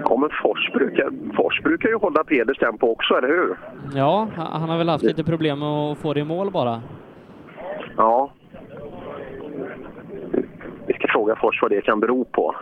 Kommer 0.04 0.30
Fors 0.42 0.72
brukar, 0.74 1.36
Fors 1.36 1.62
brukar 1.62 1.90
ju 1.90 1.96
hålla 1.96 2.24
Peders 2.24 2.58
tempo 2.58 2.88
också, 2.88 3.14
eller 3.14 3.28
hur? 3.28 3.58
Ja, 3.96 4.28
han 4.36 4.70
har 4.70 4.78
väl 4.78 4.90
haft 4.90 5.04
lite 5.04 5.24
problem 5.24 5.60
med 5.60 5.68
att 5.68 5.98
få 5.98 6.14
det 6.14 6.20
i 6.20 6.24
mål 6.24 6.52
bara. 6.52 6.82
Ja. 7.98 8.30
Vi 11.06 11.12
fråga 11.12 11.36
Fors 11.36 11.62
vad 11.62 11.72
det 11.72 11.82
kan 11.82 11.99
bero 11.99 12.26
på. 12.26 12.56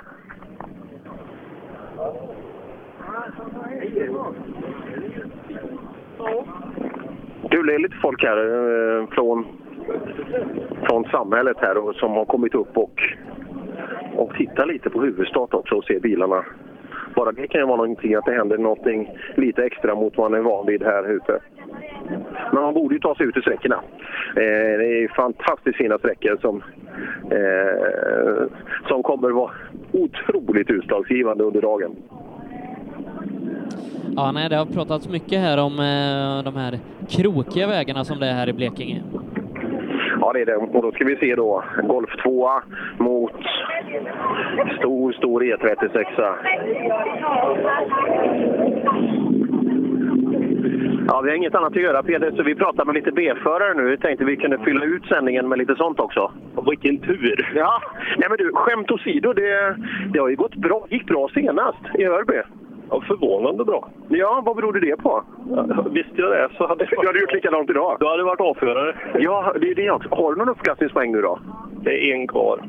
Du, 7.49 7.63
det 7.63 7.73
är 7.73 7.79
lite 7.79 7.95
folk 8.01 8.23
här 8.23 8.37
eh, 8.37 9.07
från, 9.07 9.45
från 10.87 11.03
samhället 11.03 11.57
här 11.59 11.77
och, 11.77 11.95
som 11.95 12.11
har 12.11 12.25
kommit 12.25 12.55
upp 12.55 12.77
och, 12.77 13.01
och 14.15 14.33
tittar 14.33 14.65
lite 14.65 14.89
på 14.89 15.01
huvudstad 15.01 15.47
också 15.51 15.75
och 15.75 15.83
ser 15.83 15.99
bilarna. 15.99 16.45
Bara 17.16 17.32
det 17.32 17.47
kan 17.47 17.61
ju 17.61 17.68
vara 17.68 17.78
någonting 17.78 18.16
att 18.16 18.26
det 18.26 18.34
händer 18.34 18.57
någonting 18.57 19.09
lite 19.36 19.66
extra 19.66 19.95
mot 19.95 20.18
vad 20.18 20.32
man 20.32 20.39
är 20.39 20.43
van 20.43 20.66
vid 20.66 20.84
här 20.84 21.11
ute. 21.11 21.39
Men 22.51 22.61
man 22.61 22.74
borde 22.74 22.95
ju 22.95 22.99
ta 22.99 23.16
sig 23.16 23.26
ut 23.26 23.38
i 23.38 23.41
sträckorna. 23.41 23.76
Eh, 24.36 24.78
det 24.80 25.03
är 25.03 25.16
fantastiskt 25.16 25.78
fina 25.78 25.97
sträckor 25.97 26.38
som, 26.41 26.64
eh, 27.32 28.47
som 28.88 29.03
kommer 29.03 29.30
vara 29.30 29.51
otroligt 29.91 30.70
utslagsgivande 30.70 31.43
under 31.43 31.61
dagen. 31.61 31.95
Ja, 34.16 34.32
nej, 34.32 34.49
det 34.49 34.55
har 34.55 34.66
pratats 34.66 35.09
mycket 35.09 35.39
här 35.39 35.57
om 35.57 35.74
eh, 35.74 36.43
de 36.43 36.55
här 36.55 36.80
krokiga 37.09 37.68
vägarna 37.68 38.05
som 38.05 38.20
det 38.20 38.28
är 38.28 38.34
här 38.34 38.49
i 38.49 38.53
Blekinge. 38.53 39.01
Ja, 40.20 40.34
det 40.34 40.41
är 40.41 40.45
det. 40.45 40.55
Och 40.55 40.82
då 40.82 40.91
ska 40.91 41.05
vi 41.05 41.16
se 41.16 41.36
då 41.36 41.64
Golf 41.84 42.09
2 42.24 42.49
mot 42.97 43.34
stor, 44.80 45.14
stor 45.14 45.43
E 45.43 45.55
E36. 45.55 46.05
Ja, 51.07 51.22
vi 51.22 51.30
har 51.30 51.38
inget 51.38 51.55
annat 51.55 51.72
att 51.72 51.82
göra 51.82 52.03
Peder, 52.03 52.32
så 52.32 52.43
vi 52.43 52.55
pratar 52.55 52.86
med 52.86 52.95
lite 52.95 53.11
B-förare 53.11 53.74
nu. 53.74 53.89
Vi 53.89 53.97
tänkte 53.97 54.26
vi 54.26 54.36
kunde 54.38 54.57
fylla 54.57 54.86
ut 54.86 55.05
sändningen 55.05 55.49
med 55.49 55.57
lite 55.57 55.76
sånt 55.76 55.99
också. 55.99 56.32
Vilken 56.70 56.97
tur! 56.97 57.51
Ja, 57.55 57.82
nej 58.18 58.30
men 58.30 58.38
du, 58.38 58.51
skämt 58.53 58.91
åsido, 58.91 59.34
det, 59.34 59.76
det 60.14 60.20
har 60.20 60.30
ju 60.30 60.36
gått 60.36 60.55
bra. 60.55 60.88
gick 60.89 61.07
bra 61.07 61.30
senast 61.34 61.80
i 61.99 62.05
Örby. 62.05 62.41
Ja, 62.93 63.01
förvånande 63.07 63.65
bra. 63.65 63.89
Ja, 64.09 64.41
vad 64.45 64.55
berodde 64.55 64.79
det 64.79 64.95
på? 64.97 65.23
Ja, 65.49 65.85
visste 65.91 66.13
jag 66.15 66.31
det 66.31 66.49
så 66.57 66.67
hade 66.67 66.87
jag... 66.91 67.03
Du 67.03 67.07
hade 67.07 67.19
gjort 67.19 67.33
likadant 67.33 67.69
idag? 67.69 67.97
Du 67.99 68.07
hade 68.07 68.23
varit 68.23 68.41
avförare. 68.41 68.95
Ja, 69.19 69.53
det 69.61 69.71
är 69.71 69.75
det 69.75 69.91
också. 69.91 70.09
Har 70.15 70.31
du 70.31 70.37
någon 70.37 70.49
uppskattningspoäng 70.49 71.11
nu 71.11 71.21
då? 71.21 71.39
Det 71.83 72.11
är 72.11 72.15
en 72.15 72.27
kvar. 72.27 72.63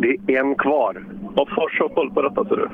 Det 0.00 0.34
är 0.34 0.40
en 0.40 0.54
kvar? 0.54 1.04
Ja, 1.36 1.46
Fors 1.56 1.80
har 1.80 1.88
koll 1.88 2.10
på 2.10 2.22
detta, 2.22 2.44
ser 2.44 2.56
du. 2.56 2.68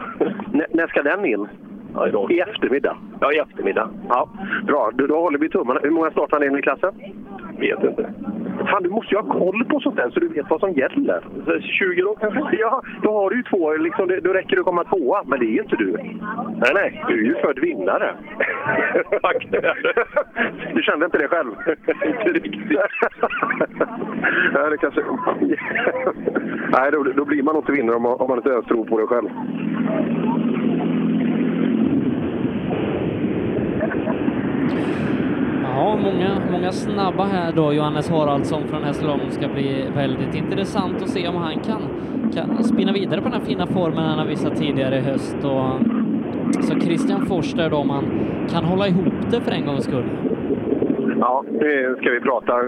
N 0.54 0.62
när 0.70 0.86
ska 0.86 1.02
den 1.02 1.24
in? 1.24 1.48
Ja, 1.94 2.08
idag. 2.08 2.32
I 2.32 2.40
eftermiddag? 2.40 2.96
Ja, 3.20 3.32
i 3.32 3.38
eftermiddag. 3.38 3.88
Ja, 4.08 4.28
bra. 4.66 4.90
Då, 4.94 5.06
då 5.06 5.20
håller 5.20 5.38
vi 5.38 5.48
tummarna. 5.48 5.80
Hur 5.82 5.90
många 5.90 6.10
startar 6.10 6.40
ni 6.40 6.58
i 6.58 6.62
klassen? 6.62 6.94
Vet 7.58 7.84
inte. 7.84 8.12
Fan, 8.70 8.82
du 8.82 8.88
måste 8.88 9.14
ju 9.14 9.20
ha 9.20 9.38
koll 9.38 9.64
på 9.64 9.80
sånt 9.80 9.96
där 9.96 10.10
så 10.10 10.20
du 10.20 10.28
vet 10.28 10.50
vad 10.50 10.60
som 10.60 10.72
gäller. 10.72 11.20
20 11.60 12.02
då 12.02 12.14
kanske? 12.14 12.40
Ja, 12.58 12.82
då 13.02 13.12
har 13.12 13.30
du 13.30 13.36
ju 13.36 13.42
två. 13.42 13.76
Liksom, 13.76 14.08
då 14.22 14.32
räcker 14.32 14.56
det 14.56 14.60
att 14.60 14.66
komma 14.66 14.84
tvåa. 14.84 15.22
Men 15.26 15.38
det 15.38 15.46
är 15.46 15.50
ju 15.50 15.62
inte 15.62 15.76
du. 15.76 15.92
Nej, 15.92 16.70
nej. 16.74 17.04
Du 17.08 17.14
är 17.14 17.24
ju 17.24 17.34
född 17.34 17.58
vinnare. 17.58 18.14
du 20.74 20.82
kände 20.82 21.04
inte 21.04 21.18
det 21.18 21.28
själv? 21.28 21.50
inte 22.04 22.32
riktigt. 22.32 22.68
nej, 24.52 24.70
det 24.70 24.76
kanske... 24.80 25.02
nej, 26.72 26.90
då, 26.92 27.02
då 27.02 27.24
blir 27.24 27.42
man 27.42 27.56
inte 27.56 27.72
vinnare 27.72 27.96
om 27.96 28.02
man, 28.02 28.20
om 28.20 28.28
man 28.28 28.38
inte 28.38 28.50
ens 28.50 28.66
tror 28.66 28.84
på 28.84 29.00
det 29.00 29.06
själv. 29.06 29.28
Ja, 35.76 35.96
många, 35.96 36.28
många 36.52 36.72
snabba 36.72 37.24
här 37.24 37.52
då. 37.52 37.72
Johannes 37.72 38.10
Haraldsson 38.10 38.62
från 38.68 38.84
Hässleholm 38.84 39.30
ska 39.30 39.48
bli 39.48 39.84
väldigt 39.94 40.34
intressant 40.34 41.02
att 41.02 41.08
se 41.08 41.28
om 41.28 41.36
han 41.36 41.60
kan, 41.60 41.82
kan 42.34 42.64
spinna 42.64 42.92
vidare 42.92 43.20
på 43.20 43.28
den 43.28 43.40
här 43.40 43.46
fina 43.46 43.66
formen 43.66 44.04
han 44.04 44.18
har 44.18 44.26
visat 44.26 44.56
tidigare 44.56 44.96
i 44.96 45.00
höst. 45.00 45.36
Och, 45.44 45.70
så 46.64 46.80
Christian 46.80 47.26
Fors 47.26 47.52
där 47.52 47.70
då, 47.70 47.76
om 47.76 47.90
han 47.90 48.04
kan 48.50 48.64
hålla 48.64 48.88
ihop 48.88 49.14
det 49.30 49.40
för 49.40 49.52
en 49.52 49.66
gångs 49.66 49.84
skull. 49.84 50.04
Ja, 51.20 51.44
nu 51.50 51.96
ska 52.00 52.10
vi 52.10 52.20
prata. 52.20 52.62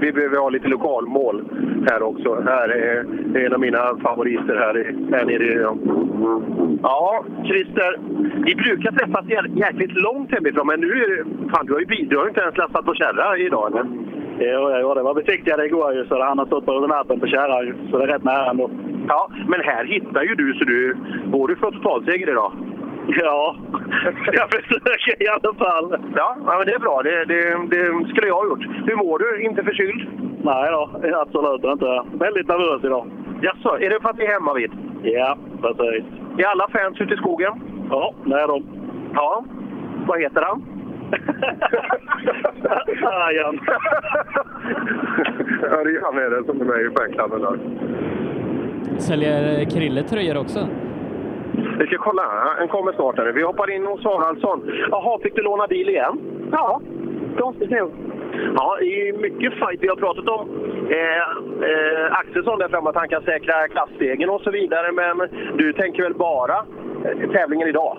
Vi 0.00 0.12
behöver 0.12 0.36
ha 0.36 0.48
lite 0.48 0.68
lokalmål 0.68 1.44
här 1.90 2.02
också. 2.02 2.42
Här 2.46 2.68
är 2.68 3.06
en 3.46 3.52
av 3.52 3.60
mina 3.60 3.96
favoriter 4.02 4.56
här, 4.56 4.74
här 5.16 5.24
nere. 5.24 5.74
Ja, 6.82 7.24
Christer. 7.44 7.98
Vi 8.44 8.54
brukar 8.54 8.92
träffas 8.92 9.24
jäkligt 9.56 9.92
långt 9.92 10.32
hemifrån, 10.32 10.66
men 10.66 10.80
nu 10.80 10.86
är 10.86 11.08
det... 11.16 11.24
Fan, 11.50 11.66
du 11.66 11.72
har 11.72 11.80
ju, 11.80 11.86
du 11.86 12.18
har 12.18 12.28
inte 12.28 12.40
ens 12.40 12.56
lastat 12.56 12.84
på 12.84 12.94
kärra 12.94 13.38
idag, 13.38 13.70
eller? 13.70 13.84
Jo, 14.38 14.70
jag 14.70 14.80
gjorde 14.80 15.00
det. 15.00 15.04
var 15.04 15.14
besiktigade 15.14 15.66
igår 15.66 15.94
ju, 15.94 16.06
så 16.06 16.22
han 16.22 16.38
har 16.38 16.46
stått 16.46 16.66
på 16.66 16.86
nappen 16.86 17.20
på 17.20 17.26
kärra, 17.26 17.74
så 17.90 17.98
det 17.98 18.04
är 18.04 18.08
rätt 18.08 18.24
nära 18.24 18.50
ändå. 18.50 18.70
Ja, 19.08 19.30
men 19.48 19.60
här 19.60 19.84
hittar 19.84 20.22
ju 20.22 20.34
du, 20.34 20.54
så 20.54 20.64
du... 20.64 20.96
Går 21.26 21.48
du 21.48 21.56
för 21.56 21.70
totalseger 21.70 22.30
idag? 22.30 22.52
Ja, 23.08 23.56
jag 24.32 24.50
försöker 24.50 25.22
i 25.22 25.28
alla 25.28 25.54
fall. 25.54 25.96
Ja, 26.16 26.36
men 26.46 26.66
det 26.66 26.72
är 26.72 26.78
bra. 26.78 27.02
Det, 27.02 27.24
det, 27.24 27.40
det 27.70 28.08
skulle 28.08 28.26
jag 28.26 28.34
ha 28.34 28.44
gjort. 28.44 28.64
Hur 28.86 28.96
mår 28.96 29.18
du? 29.18 29.42
Inte 29.44 29.62
förkyld? 29.64 30.08
Nej 30.42 30.70
då, 30.70 30.90
absolut 31.14 31.64
inte. 31.64 32.02
Väldigt 32.12 32.48
nervös 32.48 32.84
idag. 32.84 33.10
Jaså, 33.42 33.78
är 33.80 33.90
det 33.90 34.00
för 34.02 34.08
att 34.08 34.18
ni 34.18 34.24
är 34.24 34.32
hemma 34.32 34.54
vid? 34.54 34.72
Ja, 35.02 35.38
precis. 35.62 36.04
Är 36.38 36.44
alla 36.44 36.68
fans 36.68 37.00
ute 37.00 37.14
i 37.14 37.16
skogen? 37.16 37.52
Ja, 37.90 38.14
det 38.24 38.40
är 38.40 38.48
de. 38.48 38.64
Ja. 39.14 39.44
Vad 40.06 40.20
heter 40.20 40.42
han? 40.42 40.64
Arjan. 43.02 43.60
ja, 45.62 45.84
det 45.84 45.90
är 45.90 46.02
han 46.04 46.18
är 46.18 46.30
det 46.30 46.44
som 46.46 46.60
är 46.60 46.64
med 46.64 46.80
i 46.80 46.90
fanklubben 46.96 47.40
där. 47.40 47.58
Säljer 48.98 49.64
Krille 49.70 50.02
tröjor 50.02 50.36
också? 50.36 50.68
Vi 51.78 51.86
ska 51.86 51.98
kolla. 51.98 52.22
Han 52.58 52.68
kommer 52.68 52.92
snart. 52.92 53.18
Här. 53.18 53.32
Vi 53.32 53.42
hoppar 53.42 53.70
in 53.70 53.86
hos 53.86 54.04
Haraldsson. 54.04 54.70
Jaha, 54.90 55.18
fick 55.22 55.34
du 55.36 55.42
låna 55.42 55.66
bil 55.66 55.88
igen? 55.88 56.18
Ja, 56.52 56.80
konstigt 57.38 57.70
nog. 57.70 57.90
Ja, 58.56 58.76
det 58.80 59.08
är 59.08 59.12
mycket 59.12 59.52
fight 59.52 59.82
vi 59.82 59.88
har 59.88 59.96
pratat 59.96 60.28
om. 60.28 60.48
Eh, 60.90 61.22
eh, 61.68 62.18
Axelsson 62.18 62.58
där 62.58 62.68
framme 62.68 62.90
att 62.90 62.96
han 62.96 63.08
kan 63.08 63.22
säkra 63.22 63.68
klassstegen 63.68 64.30
och 64.30 64.40
så 64.40 64.50
vidare. 64.50 64.92
Men 64.92 65.28
du 65.56 65.72
tänker 65.72 66.02
väl 66.02 66.14
bara 66.14 66.56
eh, 67.04 67.30
tävlingen 67.32 67.68
idag? 67.68 67.98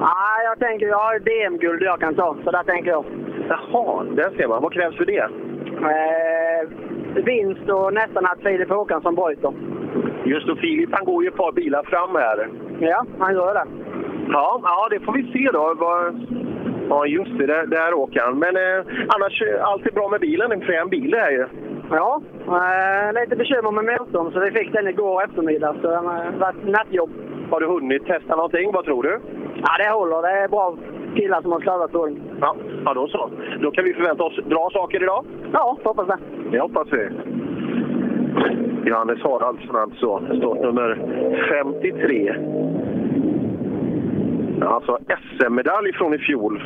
Nej, 0.00 0.44
jag 0.44 0.58
tänker 0.58 0.86
jag 0.86 0.98
har 0.98 1.18
DM-guld 1.18 1.82
jag 1.82 2.00
kan 2.00 2.14
ta, 2.14 2.36
så 2.44 2.50
där 2.50 2.62
tänker 2.62 2.90
jag. 2.90 3.04
Jaha, 3.48 4.04
där 4.04 4.30
ser 4.36 4.48
man. 4.48 4.62
Vad 4.62 4.72
krävs 4.72 4.96
för 4.96 5.04
det? 5.04 5.18
Eh, 5.18 6.47
vinst 7.14 7.68
och 7.70 7.94
nästan 7.94 8.26
att 8.26 8.42
Filip 8.42 8.70
Håkansson 8.70 9.14
bryter. 9.14 9.52
Just 10.24 10.48
och 10.48 10.58
Filip 10.58 10.90
han 10.92 11.04
går 11.04 11.22
ju 11.22 11.28
ett 11.28 11.36
par 11.36 11.52
bilar 11.52 11.82
fram 11.82 12.14
här. 12.14 12.48
Ja, 12.80 13.04
han 13.18 13.34
gör 13.34 13.54
det. 13.54 13.64
Ja, 14.28 14.60
ja 14.64 14.88
det 14.90 15.00
får 15.00 15.12
vi 15.12 15.22
se 15.32 15.50
då. 15.52 15.74
Ja, 16.88 17.06
just 17.06 17.38
det. 17.38 17.46
Där, 17.46 17.66
där 17.66 17.94
åker 17.94 18.20
han. 18.20 18.38
Men 18.38 18.56
eh, 18.56 18.86
annars, 19.08 19.42
eh, 19.42 19.64
allt 19.64 19.86
är 19.86 19.90
bra 19.90 20.08
med 20.08 20.20
bilen. 20.20 20.52
En 20.52 20.60
frän 20.60 20.88
bil 20.88 21.10
det 21.10 21.20
här 21.20 21.30
ju. 21.30 21.46
Ja, 21.90 22.22
eh, 22.46 23.20
lite 23.20 23.36
bekymmer 23.36 23.70
med 23.70 23.84
motorn 23.84 24.32
så 24.32 24.40
vi 24.40 24.50
fick 24.50 24.72
den 24.72 24.88
igår 24.88 25.24
eftermiddag. 25.24 25.74
Så 25.82 25.88
det 25.88 25.96
har 25.96 26.38
varit 26.38 26.66
nattjobb. 26.66 27.10
Har 27.50 27.60
du 27.60 27.66
hunnit 27.66 28.06
testa 28.06 28.36
någonting? 28.36 28.72
Vad 28.72 28.84
tror 28.84 29.02
du? 29.02 29.20
Ja, 29.62 29.68
det 29.78 29.90
håller. 29.90 30.22
Det 30.22 30.44
är 30.44 30.48
bra 30.48 30.76
killar 31.16 31.42
som 31.42 31.52
har 31.52 31.60
slarvat 31.60 31.92
på 31.92 32.06
den. 32.06 32.20
Ja, 32.40 32.56
ja 32.84 32.94
då 32.94 33.08
så. 33.08 33.30
Då 33.60 33.70
kan 33.70 33.84
vi 33.84 33.94
förvänta 33.94 34.24
oss 34.24 34.36
bra 34.44 34.70
saker 34.72 35.02
idag? 35.02 35.24
Ja, 35.52 35.78
hoppas 35.84 36.06
det. 36.06 36.18
Det 36.50 36.60
hoppas 36.60 36.88
vi. 36.90 37.08
Johannes 38.84 39.22
Haraldsson 39.22 39.76
alltså, 39.76 40.20
startnummer 40.38 40.98
53. 41.48 42.34
Alltså 44.62 44.98
SM-medalj 45.38 45.92
från 45.92 46.14
i 46.14 46.18
fjol 46.18 46.62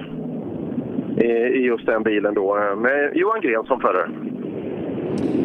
i 1.17 1.27
i 1.27 1.65
just 1.65 1.87
den 1.87 2.03
bilen 2.03 2.35
då, 2.35 2.59
eh, 2.59 2.77
med 2.77 3.11
Johan 3.15 3.41
Gren 3.41 3.65
som 3.65 3.81
förare. 3.81 4.11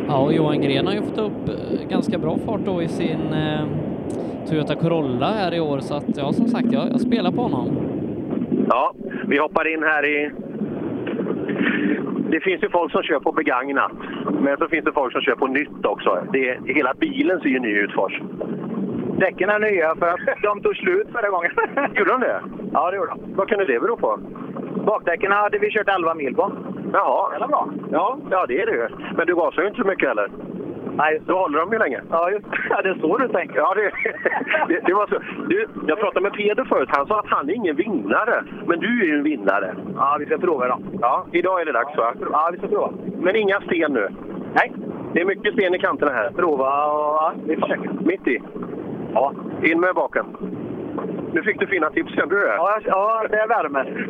Ja, 0.08 0.26
och 0.26 0.34
Johan 0.34 0.62
Gren 0.62 0.88
har 0.88 0.94
ju 0.94 1.02
fått 1.02 1.20
upp 1.20 1.50
eh, 1.50 1.90
ganska 1.90 2.18
bra 2.18 2.38
fart 2.46 2.62
då 2.66 2.82
i 2.82 2.88
sin 2.88 3.34
eh, 3.34 3.66
Toyota 4.50 4.76
Corolla 4.76 5.32
här 5.32 5.54
i 5.54 5.60
år, 5.60 5.80
så 5.80 5.96
att 5.96 6.18
ja, 6.18 6.34
som 6.34 6.48
sagt, 6.48 6.72
jag, 6.72 6.88
jag 6.92 7.02
spelar 7.02 7.32
på 7.32 7.42
honom. 7.42 7.68
Ja, 8.70 8.94
vi 9.28 9.38
hoppar 9.38 9.74
in 9.74 9.84
här 9.84 10.06
i... 10.06 10.32
Det 12.30 12.40
finns 12.40 12.64
ju 12.64 12.70
folk 12.70 12.92
som 12.92 13.04
kör 13.04 13.20
på 13.20 13.32
begagnat, 13.32 13.92
men 14.42 14.58
så 14.58 14.68
finns 14.68 14.86
det 14.86 14.92
folk 14.92 15.12
som 15.12 15.22
kör 15.22 15.36
på 15.36 15.48
nytt 15.48 15.86
också. 15.86 16.24
Det, 16.34 16.60
hela 16.66 16.94
bilen 16.94 17.40
ser 17.40 17.50
ju 17.50 17.60
ny 17.60 17.72
ut 17.72 17.92
först. 17.92 18.22
Däcken 19.20 19.50
är 19.50 19.60
nya 19.60 19.96
för 19.96 20.08
att 20.08 20.42
de 20.44 20.62
tog 20.62 20.76
slut 20.76 21.08
förra 21.12 21.30
gången. 21.30 21.52
Gjorde 21.96 22.12
de 22.12 22.22
det? 22.22 22.42
Ja, 22.74 22.92
det 22.92 22.98
gjorde 22.98 23.10
de. 23.10 23.34
Vad 23.36 23.48
kan 23.50 23.60
det 23.60 23.66
bero 23.66 23.98
på? 23.98 24.20
Bakdäcken 24.86 25.32
hade 25.32 25.58
vi 25.58 25.72
kört 25.72 25.88
11 25.88 26.14
mil 26.14 26.36
på. 26.36 26.52
Jaha. 26.94 27.38
Det 27.38 27.44
är 27.44 27.48
bra. 27.48 27.70
Ja, 27.92 28.18
ja, 28.32 28.46
det 28.46 28.62
är 28.62 28.66
det 28.66 28.72
ju. 28.72 28.88
Men 29.18 29.28
du 29.28 29.36
gasar 29.36 29.62
ju 29.62 29.68
inte 29.68 29.82
så 29.82 29.88
mycket 29.88 30.08
heller. 30.08 30.30
Nej. 30.98 31.22
Då 31.26 31.38
håller 31.38 31.60
de 31.60 31.72
ju 31.72 31.80
länge. 31.80 32.02
Ja, 32.12 32.32
just 32.32 32.46
ja, 32.70 32.82
det 32.82 32.90
är 32.90 32.98
så 33.02 33.18
du 33.18 33.28
tänker. 33.28 33.58
Ja, 33.58 33.74
det, 33.74 33.92
det, 34.68 34.80
det 34.86 34.94
var 34.94 35.08
så. 35.08 35.20
Du, 35.50 35.68
jag 35.88 36.00
pratade 36.00 36.22
med 36.22 36.34
Peder 36.34 36.66
förut. 36.66 36.90
Han 36.92 37.08
sa 37.08 37.20
att 37.20 37.28
han 37.28 37.50
är 37.50 37.54
ingen 37.54 37.76
vinnare. 37.76 38.44
Men 38.66 38.80
du 38.80 39.02
är 39.02 39.06
ju 39.06 39.18
en 39.18 39.24
vinnare. 39.24 39.76
Ja, 39.96 40.18
vi 40.20 40.26
ska 40.26 40.38
prova 40.38 40.66
idag. 40.66 40.82
Ja, 41.02 41.26
idag 41.32 41.62
är 41.62 41.66
det 41.66 41.72
dags 41.72 41.98
va? 41.98 42.14
Ja, 42.32 42.50
vi 42.52 42.58
ska 42.58 42.68
prova. 42.68 42.92
Men 43.20 43.36
inga 43.36 43.62
sten 43.62 43.94
nu? 43.94 44.08
Nej. 44.54 44.72
Det 45.14 45.22
är 45.22 45.26
mycket 45.26 45.54
sten 45.54 45.76
i 45.76 45.80
kanterna 45.80 46.12
här. 46.12 46.32
Prova 46.32 46.86
och 46.86 47.16
ja, 47.16 47.34
vi 47.46 47.56
försöker. 47.56 47.90
Mitt 48.06 48.28
i? 48.28 48.42
Ja. 49.14 49.34
In 49.64 49.80
med 49.80 49.96
baken. 49.96 50.26
Nu 51.34 51.44
fick 51.44 51.60
du 51.60 51.68
fina 51.68 51.90
tips, 51.90 52.14
kände 52.14 52.36
du 52.36 52.42
det? 52.42 52.56
Ja, 52.56 52.80
ja 52.86 53.26
det 53.30 53.46
värmer. 53.50 54.08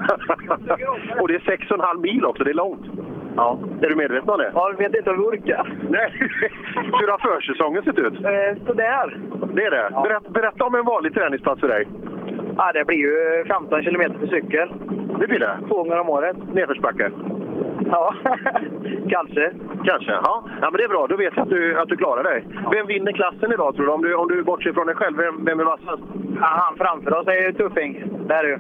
och 1.22 1.28
det 1.28 1.36
är 1.36 1.40
6,5 1.40 2.02
mil 2.02 2.26
också, 2.26 2.44
det 2.44 2.50
är 2.50 2.54
långt. 2.54 2.86
Ja. 3.38 3.60
Är 3.82 3.90
du 3.90 3.96
medveten 3.96 4.30
om 4.30 4.38
det? 4.38 4.52
Ja, 4.54 4.70
jag 4.70 4.78
vet 4.78 4.96
inte 4.96 5.10
om 5.10 5.18
vi 5.18 5.24
orkar. 5.24 5.74
Nej. 5.90 6.14
Hur 7.00 7.08
har 7.08 7.18
försäsongen 7.18 7.84
sett 7.84 7.98
ut? 7.98 8.14
Eh, 8.14 8.66
sådär. 8.68 9.18
Det 9.54 9.64
är 9.66 9.72
det? 9.72 9.90
Ja. 9.92 10.02
Berätta, 10.02 10.30
berätta 10.30 10.64
om 10.64 10.76
en 10.76 10.86
vanlig 10.86 11.14
träningsplats 11.14 11.62
för 11.62 11.68
dig. 11.68 11.88
Ja, 12.58 12.72
det 12.74 12.86
blir 12.86 12.98
ju 12.98 13.46
15 13.48 13.84
kilometer 13.84 14.20
för 14.20 14.28
cykel. 14.28 14.70
Det 15.20 15.28
blir 15.28 15.40
det? 15.40 15.58
Två 15.68 15.76
gånger 15.76 16.00
om 16.00 16.10
året. 16.10 16.38
Nedförsbacke? 16.54 17.12
Ja, 17.92 18.14
kanske. 19.10 19.52
Kanske, 19.84 20.12
ja. 20.12 20.44
ja. 20.62 20.70
men 20.72 20.74
det 20.74 20.84
är 20.84 20.88
bra, 20.88 21.08
då 21.08 21.16
vet 21.16 21.34
jag 21.36 21.44
att 21.44 21.50
du, 21.50 21.80
att 21.80 21.90
du 21.90 21.98
klarar 21.98 22.24
dig. 22.24 22.46
Vem 22.72 22.88
vinner 22.88 23.12
klassen 23.12 23.52
idag 23.54 23.76
tror 23.76 23.86
du? 23.86 23.92
Om 23.92 24.02
du, 24.02 24.16
om 24.16 24.28
du 24.28 24.44
bortser 24.44 24.74
från 24.74 24.88
dig 24.88 24.96
själv, 24.96 25.18
vem, 25.18 25.46
vem 25.46 25.60
är 25.60 25.64
vassast? 25.64 26.04
Ja, 26.40 26.48
han 26.48 26.78
framför 26.78 27.14
oss 27.14 27.28
är 27.28 27.42
ju 27.42 27.54
Tuffing. 27.54 28.04
Där 28.28 28.44
är 28.44 28.48
du. 28.48 28.60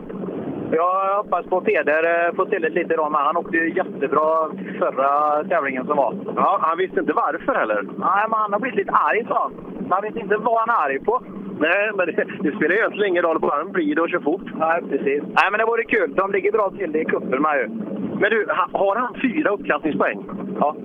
Jag 0.71 1.15
hoppas 1.17 1.45
på 1.45 1.61
Peder 1.61 2.27
eh, 2.27 2.35
får 2.35 2.45
till 2.45 2.61
det 2.61 2.69
lite 2.69 2.93
idag, 2.93 3.11
men 3.11 3.21
han 3.21 3.37
åkte 3.37 3.57
ju 3.57 3.73
jättebra 3.75 4.49
förra 4.79 5.43
tävlingen 5.43 5.85
som 5.87 5.97
var. 5.97 6.13
Ja, 6.35 6.57
han 6.61 6.77
visste 6.77 6.99
inte 6.99 7.13
varför 7.13 7.55
heller. 7.55 7.81
Nej, 7.83 8.25
men 8.29 8.39
han 8.39 8.53
har 8.53 8.59
blivit 8.59 8.77
lite 8.77 8.91
arg 8.91 9.25
sa 9.27 9.39
han. 9.43 9.53
Man 9.89 10.01
vet 10.01 10.15
inte 10.15 10.37
vad 10.37 10.59
han 10.59 10.69
är 10.69 10.85
arg 10.85 10.99
på. 10.99 11.21
Nej, 11.59 11.91
men 11.95 12.05
det, 12.05 12.25
det 12.39 12.51
spelar 12.55 12.75
ju 12.75 12.77
egentligen 12.79 13.09
ingen 13.09 13.23
roll, 13.23 13.39
bara 13.39 13.55
han 13.57 13.71
blir 13.71 13.95
det 13.95 14.01
och 14.01 14.09
kör 14.09 14.19
fort. 14.19 14.41
Nej, 14.55 14.81
precis. 14.89 15.23
Nej, 15.23 15.47
men 15.51 15.57
det 15.59 15.65
vore 15.65 15.83
kul. 15.83 16.13
De 16.15 16.31
ligger 16.31 16.51
bra 16.51 16.69
till 16.77 16.95
i 16.95 17.05
cupen 17.05 17.41
med 17.41 17.57
ju. 17.59 17.67
Men 18.21 18.29
du, 18.31 18.47
ha- 18.49 18.79
har 18.79 18.95
han 18.95 19.15
fyra 19.21 19.49
uppklassningspoäng? 19.49 20.19
Ja. 20.59 20.75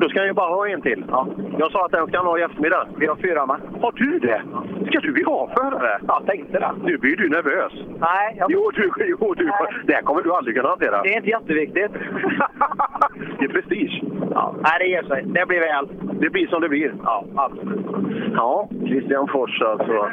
Då 0.00 0.08
ska 0.08 0.18
han 0.18 0.26
ju 0.28 0.32
bara 0.34 0.54
ha 0.54 0.68
en 0.68 0.82
till. 0.82 1.04
Ja. 1.10 1.26
Jag 1.58 1.72
sa 1.72 1.84
att 1.84 1.92
den 1.92 2.06
ska 2.06 2.16
han 2.16 2.26
ha 2.26 2.38
i 2.38 2.42
eftermiddag. 2.42 2.86
Vi 2.96 3.06
har 3.06 3.16
fyra 3.16 3.46
med. 3.46 3.56
Har 3.82 3.92
du 3.92 4.18
det? 4.18 4.42
Ska 4.86 5.00
du 5.00 5.12
bli 5.12 5.24
A-förare? 5.26 5.98
Ja, 6.08 6.22
tänkte 6.26 6.58
det. 6.60 6.70
Nu 6.84 6.96
blir 6.98 7.16
du 7.16 7.28
nervös. 7.28 7.72
Nej. 8.00 8.36
Jag... 8.38 8.50
Jo, 8.50 8.70
du, 8.74 8.90
jo 9.20 9.21
du, 9.36 9.52
det 9.86 9.92
här 9.92 10.02
kommer 10.02 10.22
du 10.22 10.32
aldrig 10.32 10.56
kunna 10.56 10.68
hantera. 10.68 11.02
Det 11.02 11.12
är 11.12 11.16
inte 11.16 11.30
jätteviktigt. 11.30 11.92
det 13.38 13.44
är 13.44 13.48
prestige. 13.48 14.02
Ja. 14.34 14.54
Nej, 14.62 14.72
det 14.78 14.86
ger 14.86 15.02
sig. 15.02 15.22
Det 15.26 15.46
blir 15.46 15.60
väl. 15.60 15.88
Det 16.20 16.30
blir 16.30 16.46
som 16.46 16.60
det 16.60 16.68
blir. 16.68 16.94
Ja, 17.04 17.24
absolut. 17.36 17.86
Ja, 18.34 18.68
Christian 18.86 19.28
Fors 19.28 19.62
alltså. 19.62 20.10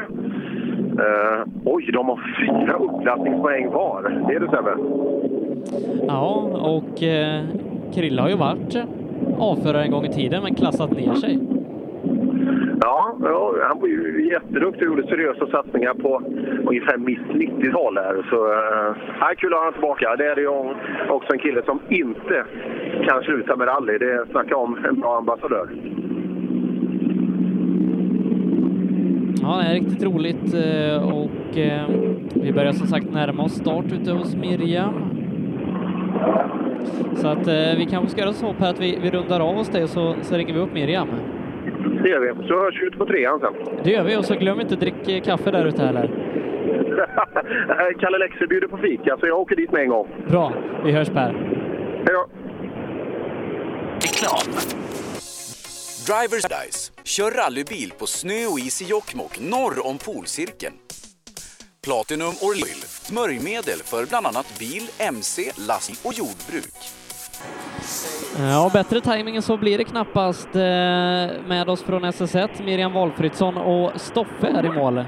Eh, 0.99 1.43
oj, 1.65 1.89
de 1.93 2.09
har 2.09 2.19
fyra 2.39 2.77
uppklassningspoäng 2.77 3.69
var. 3.69 4.23
Det 4.27 4.35
är 4.35 4.39
det 4.39 4.49
Sebbe? 4.49 4.75
Ja, 6.07 6.49
och 6.61 7.03
eh, 7.03 7.41
Krille 7.93 8.21
har 8.21 8.29
ju 8.29 8.35
varit 8.35 8.75
avförare 9.39 9.83
en 9.83 9.91
gång 9.91 10.05
i 10.05 10.13
tiden, 10.13 10.43
men 10.43 10.55
klassat 10.55 10.91
ner 10.91 11.13
sig. 11.13 11.39
Ja, 12.81 13.17
ja, 13.21 13.55
han 13.67 13.79
var 13.79 13.87
ju 13.87 14.29
jätteduktig 14.31 14.89
och 14.89 14.95
gjorde 14.95 15.07
seriösa 15.07 15.47
satsningar 15.47 15.93
på 15.93 16.21
ungefär 16.67 16.97
mitt 16.97 17.19
90-tal 17.19 17.97
här. 17.97 18.25
Så 18.29 18.53
äh, 18.53 19.35
kul 19.37 19.53
att 19.53 19.59
ha 19.59 19.65
honom 19.65 19.73
tillbaka. 19.73 20.15
Det 20.15 20.25
är 20.25 20.37
ju 20.37 20.47
också 21.09 21.33
en 21.33 21.39
kille 21.39 21.61
som 21.65 21.79
inte 21.89 22.45
kan 23.07 23.23
sluta 23.23 23.55
med 23.55 23.67
rally. 23.67 23.97
Det 23.97 24.25
snackar 24.31 24.55
om 24.55 24.85
en 24.85 24.99
bra 24.99 25.17
ambassadör. 25.17 25.69
Ja, 29.41 29.57
det 29.57 29.69
är 29.69 29.73
riktigt 29.73 30.03
roligt 30.03 30.53
eh, 30.53 31.13
och 31.13 31.57
eh, 31.57 31.89
vi 32.33 32.53
börjar 32.53 32.73
som 32.73 32.87
sagt 32.87 33.11
närma 33.11 33.43
oss 33.43 33.53
start 33.53 33.85
ute 33.91 34.11
hos 34.11 34.35
Miriam. 34.35 34.93
Så 37.15 37.27
att 37.27 37.47
eh, 37.47 37.77
vi 37.77 37.87
kanske 37.89 38.09
ska 38.09 38.21
göra 38.21 38.33
så 38.33 38.53
här 38.59 38.69
att 38.69 38.79
vi, 38.79 38.99
vi 39.01 39.11
rundar 39.11 39.39
av 39.39 39.57
oss 39.57 39.69
det 39.69 39.83
och 39.83 39.89
så, 39.89 40.15
så 40.21 40.35
ringer 40.35 40.53
vi 40.53 40.59
upp 40.59 40.73
Miriam. 40.73 41.07
Det 42.03 42.09
gör 42.09 42.19
vi. 42.19 42.47
Så 42.47 42.59
hörs 42.63 42.81
vi 42.81 42.85
ute 42.87 42.97
på 42.97 43.05
trean 43.05 43.39
sen. 43.39 43.53
Det 43.83 43.91
gör 43.91 44.03
vi 44.03 44.15
och 44.17 44.25
så 44.25 44.35
glöm 44.35 44.61
inte 44.61 44.73
att 44.73 44.79
dricka 44.79 45.25
kaffe 45.25 45.51
där 45.51 45.65
ute 45.65 45.81
heller. 45.81 46.09
Kalle 47.99 48.17
Lexe 48.17 48.47
bjuder 48.47 48.67
på 48.67 48.77
fika, 48.77 49.17
så 49.19 49.27
jag 49.27 49.39
åker 49.39 49.55
dit 49.55 49.71
med 49.71 49.81
en 49.81 49.89
gång. 49.89 50.07
Bra, 50.27 50.53
vi 50.85 50.91
hörs 50.91 51.09
Per. 51.09 51.33
Hej 51.95 52.13
då! 52.13 52.29
Reklam. 53.93 54.53
Drivers 56.07 56.43
Paradise. 56.43 56.91
Kör 57.03 57.31
rallybil 57.31 57.93
på 57.99 58.05
snö 58.07 58.45
och 58.51 58.59
is 58.59 58.81
i 58.81 58.85
Jokkmokk 58.85 59.39
norr 59.39 59.87
om 59.87 59.97
polcirkeln. 59.97 60.73
Platinum 61.85 62.35
Oil. 62.41 62.79
Smörjmedel 63.07 63.79
för 63.91 64.05
bland 64.09 64.25
annat 64.27 64.59
bil, 64.59 64.83
MC, 64.97 65.51
lastning 65.67 65.97
och 66.03 66.13
jordbruk. 66.13 66.98
Eh, 68.39 68.51
ja, 68.51 68.69
bättre 68.73 69.01
timing 69.01 69.35
än 69.35 69.41
så 69.41 69.57
blir 69.57 69.77
det 69.77 69.83
knappast 69.83 70.55
eh, 70.55 70.61
med 71.47 71.69
oss 71.69 71.83
från 71.83 72.05
SS1. 72.05 72.63
Miriam 72.63 72.93
Walfridsson 72.93 73.57
och 73.57 74.01
Stoffe 74.01 74.47
är 74.47 74.65
i 74.65 74.69
mål. 74.69 75.05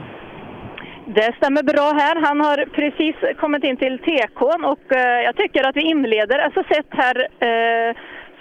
Det 1.06 1.36
stämmer 1.38 1.64
bra 1.64 1.92
här. 1.92 2.16
Han 2.28 2.42
har 2.42 2.66
precis 2.66 3.16
kommit 3.40 3.64
in 3.64 3.78
till 3.78 4.00
TK 4.00 4.42
och 4.42 4.96
eh, 4.96 5.22
jag 5.24 5.36
tycker 5.36 5.64
att 5.70 5.76
vi 5.76 5.82
inleder 5.82 6.50
SS1 6.56 6.84
här 6.90 7.28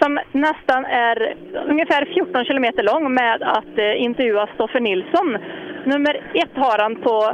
som 0.01 0.19
nästan 0.31 0.85
är 0.85 1.35
ungefär 1.69 2.05
14 2.13 2.45
kilometer 2.45 2.83
lång 2.83 3.13
med 3.13 3.43
att 3.43 3.77
intervjua 3.97 4.47
Stoffe 4.55 4.79
Nilsson. 4.79 5.37
Nummer 5.85 6.31
ett 6.33 6.55
har 6.55 6.79
han 6.79 6.95
på 6.95 7.33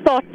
start 0.00 0.32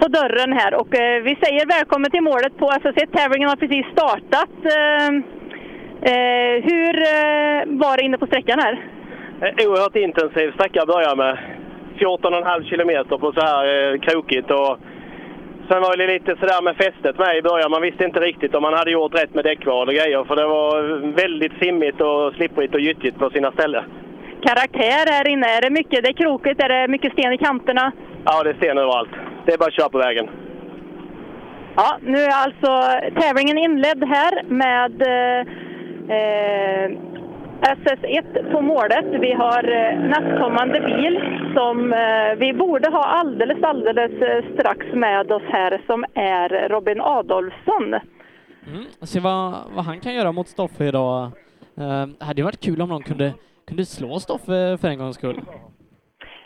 på 0.00 0.08
dörren 0.08 0.52
här 0.52 0.74
och 0.74 0.94
eh, 1.00 1.22
vi 1.22 1.36
säger 1.42 1.66
välkommen 1.66 2.10
till 2.10 2.22
målet 2.22 2.56
på 2.58 2.66
SS1. 2.66 3.06
Tävlingen 3.16 3.48
har 3.48 3.56
precis 3.56 3.86
startat. 3.92 4.56
Eh, 4.78 5.08
eh, 6.12 6.54
hur 6.70 6.94
eh, 7.14 7.58
var 7.82 7.96
det 7.96 8.04
inne 8.04 8.18
på 8.18 8.26
sträckan 8.26 8.58
här? 8.58 8.74
Oerhört 9.40 9.96
intensiv 9.96 10.52
sträcka 10.52 10.82
att 10.82 10.88
börja 10.88 11.14
med. 11.14 11.38
14,5 11.98 12.64
kilometer 12.64 13.18
på 13.18 13.32
så 13.32 13.40
här 13.40 13.64
eh, 13.66 14.00
krokigt. 14.00 14.50
Och 14.50 14.78
sen 15.68 15.80
var 15.82 15.96
det 15.96 16.06
lite 16.06 16.36
sådär 16.40 16.62
med 16.62 16.76
fästet 16.76 17.18
med 17.18 17.36
i 17.36 17.42
början. 17.42 17.70
Man 17.70 17.82
visste 17.82 18.04
inte 18.04 18.20
riktigt 18.20 18.54
om 18.54 18.62
man 18.62 18.74
hade 18.74 18.90
gjort 18.90 19.14
rätt 19.14 19.34
med 19.34 19.44
däckval 19.44 19.88
och 19.88 19.94
grejer. 19.94 20.24
För 20.24 20.36
det 20.36 20.46
var 20.46 20.72
väldigt 21.22 21.52
simmigt 21.62 22.00
och 22.00 22.34
slipprigt 22.34 22.74
och 22.74 22.80
gyttjigt 22.80 23.18
på 23.18 23.30
sina 23.30 23.52
ställen. 23.52 23.84
Karaktär 24.42 25.12
här 25.12 25.28
inne. 25.28 25.46
Är 25.46 25.60
det 25.60 25.70
mycket? 25.70 26.04
Det 26.04 26.08
är 26.08 26.12
krokigt? 26.22 26.62
Är 26.62 26.68
det 26.68 26.88
mycket 26.88 27.12
sten 27.12 27.32
i 27.32 27.38
kanterna? 27.38 27.92
Ja, 28.24 28.42
det 28.42 28.50
är 28.50 28.54
sten 28.54 28.78
överallt. 28.78 29.10
Det 29.46 29.52
är 29.52 29.58
bara 29.58 29.66
att 29.66 29.74
köra 29.74 29.88
på 29.88 29.98
vägen. 29.98 30.28
Ja, 31.76 31.98
nu 32.02 32.18
är 32.18 32.44
alltså 32.44 32.72
tävlingen 33.20 33.58
inledd 33.58 34.04
här 34.04 34.42
med 34.42 35.02
eh, 35.02 35.40
eh, 36.16 36.90
SS1 37.60 38.52
på 38.52 38.60
målet. 38.60 39.04
Vi 39.20 39.32
har 39.32 39.64
eh, 39.64 39.98
nästkommande 39.98 40.80
bil 40.80 41.20
som 41.54 41.92
eh, 41.92 42.38
vi 42.38 42.52
borde 42.52 42.90
ha 42.90 43.04
alldeles, 43.04 43.62
alldeles 43.62 44.12
eh, 44.22 44.44
strax 44.54 44.86
med 44.94 45.32
oss 45.32 45.42
här 45.48 45.82
som 45.86 46.04
är 46.14 46.68
Robin 46.68 47.00
Adolfsson. 47.00 47.94
Mm. 48.66 48.84
Se 49.02 49.20
vad, 49.20 49.54
vad 49.74 49.84
han 49.84 50.00
kan 50.00 50.14
göra 50.14 50.32
mot 50.32 50.48
Stoffe 50.48 50.84
idag. 50.84 51.24
Eh, 51.78 52.06
det 52.18 52.24
hade 52.24 52.40
ju 52.40 52.44
varit 52.44 52.60
kul 52.60 52.82
om 52.82 52.88
någon 52.88 53.02
kunde, 53.02 53.32
kunde 53.66 53.84
slå 53.84 54.20
Stoffe 54.20 54.78
för 54.80 54.88
en 54.88 54.98
gångs 54.98 55.16
skull. 55.16 55.40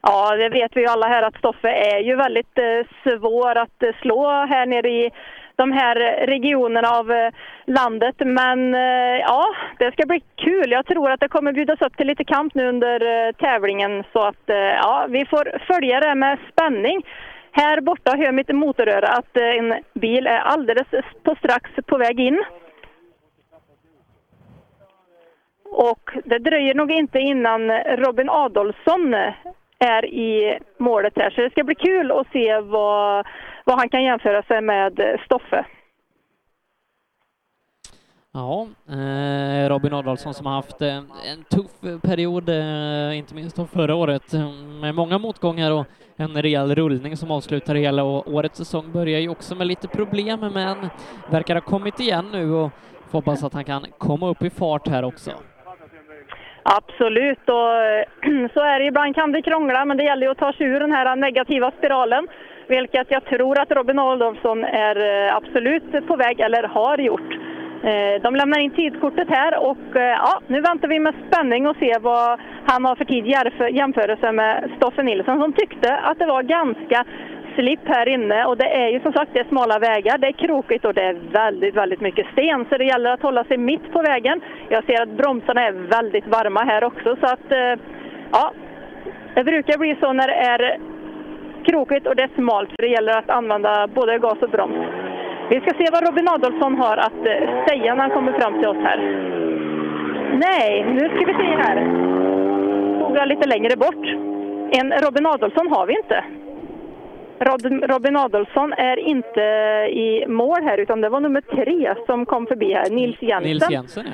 Ja, 0.02 0.36
det 0.36 0.48
vet 0.48 0.76
vi 0.76 0.80
ju 0.80 0.86
alla 0.86 1.08
här 1.08 1.22
att 1.22 1.38
Stoffe 1.38 1.68
är 1.68 1.98
ju 1.98 2.16
väldigt 2.16 2.58
eh, 2.58 2.86
svår 3.02 3.58
att 3.58 3.82
eh, 3.82 3.94
slå 4.02 4.28
här 4.28 4.66
nere 4.66 4.88
i 4.88 5.10
de 5.56 5.72
här 5.72 6.26
regionerna 6.26 6.88
av 6.88 7.12
eh, 7.12 7.32
landet. 7.64 8.14
Men 8.18 8.72
ja, 9.20 9.44
det 9.78 9.92
ska 9.92 10.06
bli 10.06 10.22
kul. 10.36 10.70
Jag 10.70 10.86
tror 10.86 11.10
att 11.10 11.20
det 11.20 11.28
kommer 11.28 11.52
bjudas 11.52 11.80
upp 11.80 11.96
till 11.96 12.06
lite 12.06 12.24
kamp 12.24 12.54
nu 12.54 12.68
under 12.68 13.32
tävlingen 13.32 14.04
så 14.12 14.20
att 14.20 14.42
ja, 14.82 15.06
vi 15.08 15.26
får 15.26 15.58
följa 15.72 16.00
det 16.00 16.14
med 16.14 16.38
spänning. 16.52 17.02
Här 17.52 17.80
borta 17.80 18.16
hör 18.16 18.32
mitt 18.32 18.48
motoröra 18.48 19.08
att 19.08 19.36
en 19.36 19.74
bil 19.94 20.26
är 20.26 20.38
alldeles 20.38 20.86
på 21.22 21.34
strax 21.34 21.70
på 21.86 21.98
väg 21.98 22.20
in. 22.20 22.44
Och 25.64 26.10
det 26.24 26.38
dröjer 26.38 26.74
nog 26.74 26.90
inte 26.90 27.18
innan 27.18 27.70
Robin 27.70 28.30
Adolfsson 28.30 29.14
är 29.80 30.04
i 30.04 30.58
målet 30.78 31.12
här. 31.16 31.30
Så 31.30 31.40
det 31.40 31.50
ska 31.50 31.64
bli 31.64 31.74
kul 31.74 32.12
att 32.12 32.26
se 32.32 32.60
vad, 32.60 33.26
vad 33.64 33.78
han 33.78 33.88
kan 33.88 34.04
jämföra 34.04 34.42
sig 34.42 34.60
med 34.60 35.18
Stoffe. 35.24 35.66
Ja, 38.32 38.68
eh, 38.88 39.68
Robin 39.68 39.92
Adolfsson 39.94 40.34
som 40.34 40.46
har 40.46 40.52
haft 40.52 40.82
eh, 40.82 40.96
en 41.32 41.44
tuff 41.50 42.00
period, 42.02 42.48
eh, 42.48 43.18
inte 43.18 43.34
minst 43.34 43.56
då 43.56 43.66
förra 43.66 43.94
året, 43.94 44.32
mm, 44.34 44.80
med 44.80 44.94
många 44.94 45.18
motgångar 45.18 45.70
och 45.70 45.86
en 46.16 46.42
rejäl 46.42 46.74
rullning 46.74 47.16
som 47.16 47.30
avslutar 47.30 47.74
hela 47.74 48.04
och 48.04 48.34
årets 48.34 48.58
säsong 48.58 48.92
börjar 48.92 49.20
ju 49.20 49.28
också 49.28 49.54
med 49.54 49.66
lite 49.66 49.88
problem, 49.88 50.40
men 50.40 50.76
verkar 51.30 51.54
ha 51.54 51.60
kommit 51.60 52.00
igen 52.00 52.28
nu 52.32 52.52
och 52.52 52.70
får 53.08 53.18
hoppas 53.18 53.44
att 53.44 53.54
han 53.54 53.64
kan 53.64 53.86
komma 53.98 54.28
upp 54.28 54.42
i 54.42 54.50
fart 54.50 54.88
här 54.88 55.02
också. 55.02 55.30
Absolut, 56.62 57.48
och 57.48 57.72
eh, 57.74 58.48
så 58.54 58.60
är 58.60 58.78
det. 58.78 58.86
Ibland 58.86 59.14
kan 59.14 59.32
det 59.32 59.42
krångla, 59.42 59.84
men 59.84 59.96
det 59.96 60.04
gäller 60.04 60.26
ju 60.26 60.32
att 60.32 60.38
ta 60.38 60.52
sig 60.52 60.66
ur 60.66 60.80
den 60.80 60.92
här 60.92 61.16
negativa 61.16 61.70
spiralen. 61.78 62.28
Vilket 62.66 63.10
jag 63.10 63.24
tror 63.24 63.58
att 63.60 63.70
Robin 63.70 63.98
Adolfsson 63.98 64.64
är 64.64 65.26
eh, 65.26 65.36
absolut 65.36 66.06
på 66.06 66.16
väg, 66.16 66.40
eller 66.40 66.62
har 66.62 66.98
gjort. 66.98 67.32
Eh, 67.84 68.22
de 68.22 68.36
lämnar 68.36 68.58
in 68.58 68.70
tidkortet 68.70 69.28
här 69.28 69.58
och 69.58 69.78
ja, 69.94 70.40
nu 70.46 70.60
väntar 70.60 70.88
vi 70.88 70.98
med 70.98 71.14
spänning 71.28 71.66
och 71.66 71.76
se 71.76 71.98
vad 72.00 72.40
han 72.66 72.84
har 72.84 72.96
för 72.96 73.04
tid 73.04 73.26
i 73.26 73.76
jämförelse 73.76 74.32
med 74.32 74.70
Stoffe 74.76 75.02
Nilsson 75.02 75.40
som 75.40 75.52
tyckte 75.52 75.96
att 75.96 76.18
det 76.18 76.26
var 76.26 76.42
ganska 76.42 77.04
slipp 77.54 77.80
här 77.84 78.08
inne 78.08 78.44
och 78.44 78.56
det 78.56 78.76
är 78.76 78.88
ju 78.88 79.00
som 79.00 79.12
sagt 79.12 79.30
det 79.34 79.40
är 79.40 79.44
smala 79.44 79.78
vägar, 79.78 80.18
det 80.18 80.26
är 80.26 80.32
krokigt 80.32 80.84
och 80.84 80.94
det 80.94 81.02
är 81.02 81.16
väldigt, 81.32 81.74
väldigt 81.74 82.00
mycket 82.00 82.26
sten 82.32 82.66
så 82.68 82.76
det 82.76 82.84
gäller 82.84 83.10
att 83.10 83.22
hålla 83.22 83.44
sig 83.44 83.58
mitt 83.58 83.92
på 83.92 84.02
vägen. 84.02 84.40
Jag 84.68 84.84
ser 84.84 85.02
att 85.02 85.08
bromsarna 85.08 85.66
är 85.66 85.72
väldigt 85.72 86.26
varma 86.26 86.60
här 86.60 86.84
också 86.84 87.16
så 87.20 87.26
att 87.26 87.52
eh, 87.52 87.74
ja, 88.32 88.52
det 89.34 89.44
brukar 89.44 89.78
bli 89.78 89.96
så 90.00 90.12
när 90.12 90.26
det 90.28 90.34
är 90.34 90.78
krokigt 91.64 92.06
och 92.06 92.16
det 92.16 92.22
är 92.22 92.30
smalt 92.34 92.70
för 92.70 92.82
det 92.82 92.88
gäller 92.88 93.18
att 93.18 93.30
använda 93.30 93.86
både 93.86 94.18
gas 94.18 94.38
och 94.42 94.50
broms. 94.50 94.86
Vi 95.50 95.60
ska 95.60 95.70
se 95.70 95.86
vad 95.92 96.06
Robin 96.08 96.28
Adolfsson 96.28 96.74
har 96.74 96.96
att 96.96 97.26
eh, 97.26 97.66
säga 97.66 97.94
när 97.94 98.02
han 98.02 98.10
kommer 98.10 98.32
fram 98.32 98.58
till 98.58 98.68
oss 98.68 98.82
här. 98.84 98.98
Nej, 100.32 100.84
nu 100.84 101.08
ska 101.08 101.26
vi 101.26 101.34
se 101.34 101.56
här. 101.64 101.76
Tog 103.00 103.16
jag 103.16 103.28
lite 103.28 103.48
längre 103.48 103.76
bort. 103.76 104.06
En 104.78 104.92
Robin 104.92 105.26
Adolfsson 105.26 105.68
har 105.68 105.86
vi 105.86 105.96
inte. 105.96 106.24
Robin 107.88 108.16
Adolfsson 108.16 108.72
är 108.72 108.96
inte 108.96 109.40
i 109.90 110.24
mål 110.28 110.62
här 110.62 110.78
utan 110.78 111.00
det 111.00 111.08
var 111.08 111.20
nummer 111.20 111.40
tre 111.40 111.94
som 112.06 112.26
kom 112.26 112.46
förbi 112.46 112.72
här, 112.74 112.90
Nils 112.90 113.22
Jensen. 113.22 113.50
Nils 113.50 113.70
Jensen, 113.70 114.06
ja. 114.06 114.12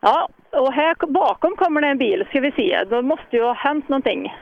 Ja, 0.00 0.28
och 0.50 0.72
här 0.72 1.06
bakom 1.06 1.56
kommer 1.56 1.80
det 1.80 1.86
en 1.86 1.98
bil, 1.98 2.24
ska 2.28 2.40
vi 2.40 2.52
se. 2.52 2.84
Då 2.90 3.02
måste 3.02 3.36
ju 3.36 3.42
ha 3.42 3.52
hänt 3.52 3.88
någonting. 3.88 4.34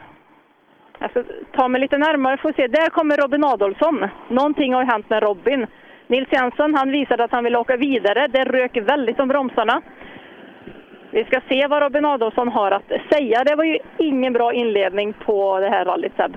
Jag 0.98 1.10
ska 1.10 1.24
ta 1.52 1.68
mig 1.68 1.80
lite 1.80 1.98
närmare 1.98 2.36
för 2.36 2.48
att 2.48 2.56
se. 2.56 2.66
Där 2.66 2.90
kommer 2.90 3.16
Robin 3.16 3.44
Adolfsson. 3.44 4.08
Någonting 4.28 4.74
har 4.74 4.84
hänt 4.84 5.10
med 5.10 5.22
Robin. 5.22 5.66
Nils 6.06 6.28
Jensen, 6.32 6.74
han 6.74 6.90
visade 6.90 7.24
att 7.24 7.32
han 7.32 7.44
ville 7.44 7.58
åka 7.58 7.76
vidare. 7.76 8.28
Det 8.28 8.44
rök 8.44 8.76
väldigt 8.76 9.20
om 9.20 9.28
bromsarna. 9.28 9.82
Vi 11.10 11.24
ska 11.24 11.40
se 11.48 11.66
vad 11.66 11.82
Robin 11.82 12.04
Adolfsson 12.04 12.48
har 12.48 12.70
att 12.70 12.92
säga. 13.12 13.44
Det 13.44 13.54
var 13.54 13.64
ju 13.64 13.78
ingen 13.98 14.32
bra 14.32 14.52
inledning 14.52 15.12
på 15.12 15.60
det 15.60 15.68
här 15.68 15.84
rallyt, 15.84 16.12
Seb. 16.16 16.36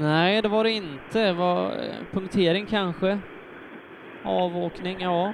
Nej, 0.00 0.42
det 0.42 0.48
var 0.48 0.64
det 0.64 0.70
inte. 0.70 1.32
Var 1.32 1.64
eh, 1.64 1.70
punktering 2.12 2.66
kanske? 2.66 3.18
Avåkning, 4.24 4.96
ja. 5.00 5.32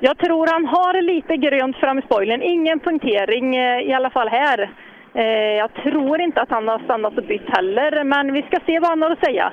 Jag 0.00 0.18
tror 0.18 0.46
han 0.52 0.66
har 0.66 1.02
lite 1.02 1.36
grönt 1.36 1.76
fram 1.76 1.98
i 1.98 2.02
spoilern. 2.02 2.42
Ingen 2.42 2.80
punktering 2.80 3.56
eh, 3.56 3.80
i 3.80 3.92
alla 3.92 4.10
fall 4.10 4.28
här. 4.28 4.70
Eh, 5.14 5.24
Jag 5.62 5.74
tror 5.74 6.20
inte 6.20 6.40
att 6.42 6.50
han 6.50 6.68
har 6.68 6.78
stannat 6.78 7.18
och 7.18 7.24
bytt 7.24 7.48
heller, 7.56 8.04
men 8.04 8.32
vi 8.32 8.42
ska 8.42 8.58
se 8.66 8.80
vad 8.80 8.88
han 8.90 9.02
har 9.02 9.10
att 9.10 9.24
säga. 9.24 9.52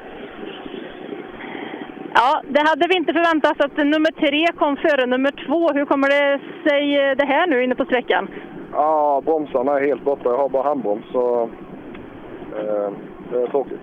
Ja, 2.18 2.41
det 2.49 2.59
hade 2.70 2.88
vi 2.88 2.95
inte 2.95 3.13
förväntat 3.13 3.51
oss 3.51 3.66
att 3.66 3.78
nummer 3.78 4.11
tre 4.11 4.47
kom 4.57 4.78
före 4.78 5.05
nummer 5.05 5.32
två. 5.45 5.72
Hur 5.74 5.86
kommer 5.86 6.09
det 6.09 6.39
sig 6.70 6.84
eh, 6.99 7.18
det 7.18 7.26
här 7.26 7.47
nu 7.47 7.63
inne 7.63 7.76
på 7.76 7.86
sträckan? 7.86 8.30
Ja, 8.72 9.22
bromsarna 9.26 9.80
är 9.80 9.88
helt 9.88 10.03
borta. 10.03 10.30
Jag 10.30 10.38
har 10.38 10.49
bara 10.49 10.63
handbroms 10.63 11.05
så 11.11 11.49
eh, 12.59 12.89
det 13.32 13.41
är 13.41 13.47
tråkigt. 13.47 13.82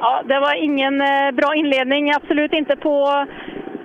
Ja, 0.00 0.22
det 0.24 0.40
var 0.40 0.54
ingen 0.54 1.00
eh, 1.00 1.30
bra 1.32 1.54
inledning, 1.54 2.12
absolut 2.12 2.52
inte 2.52 2.76
på 2.76 3.26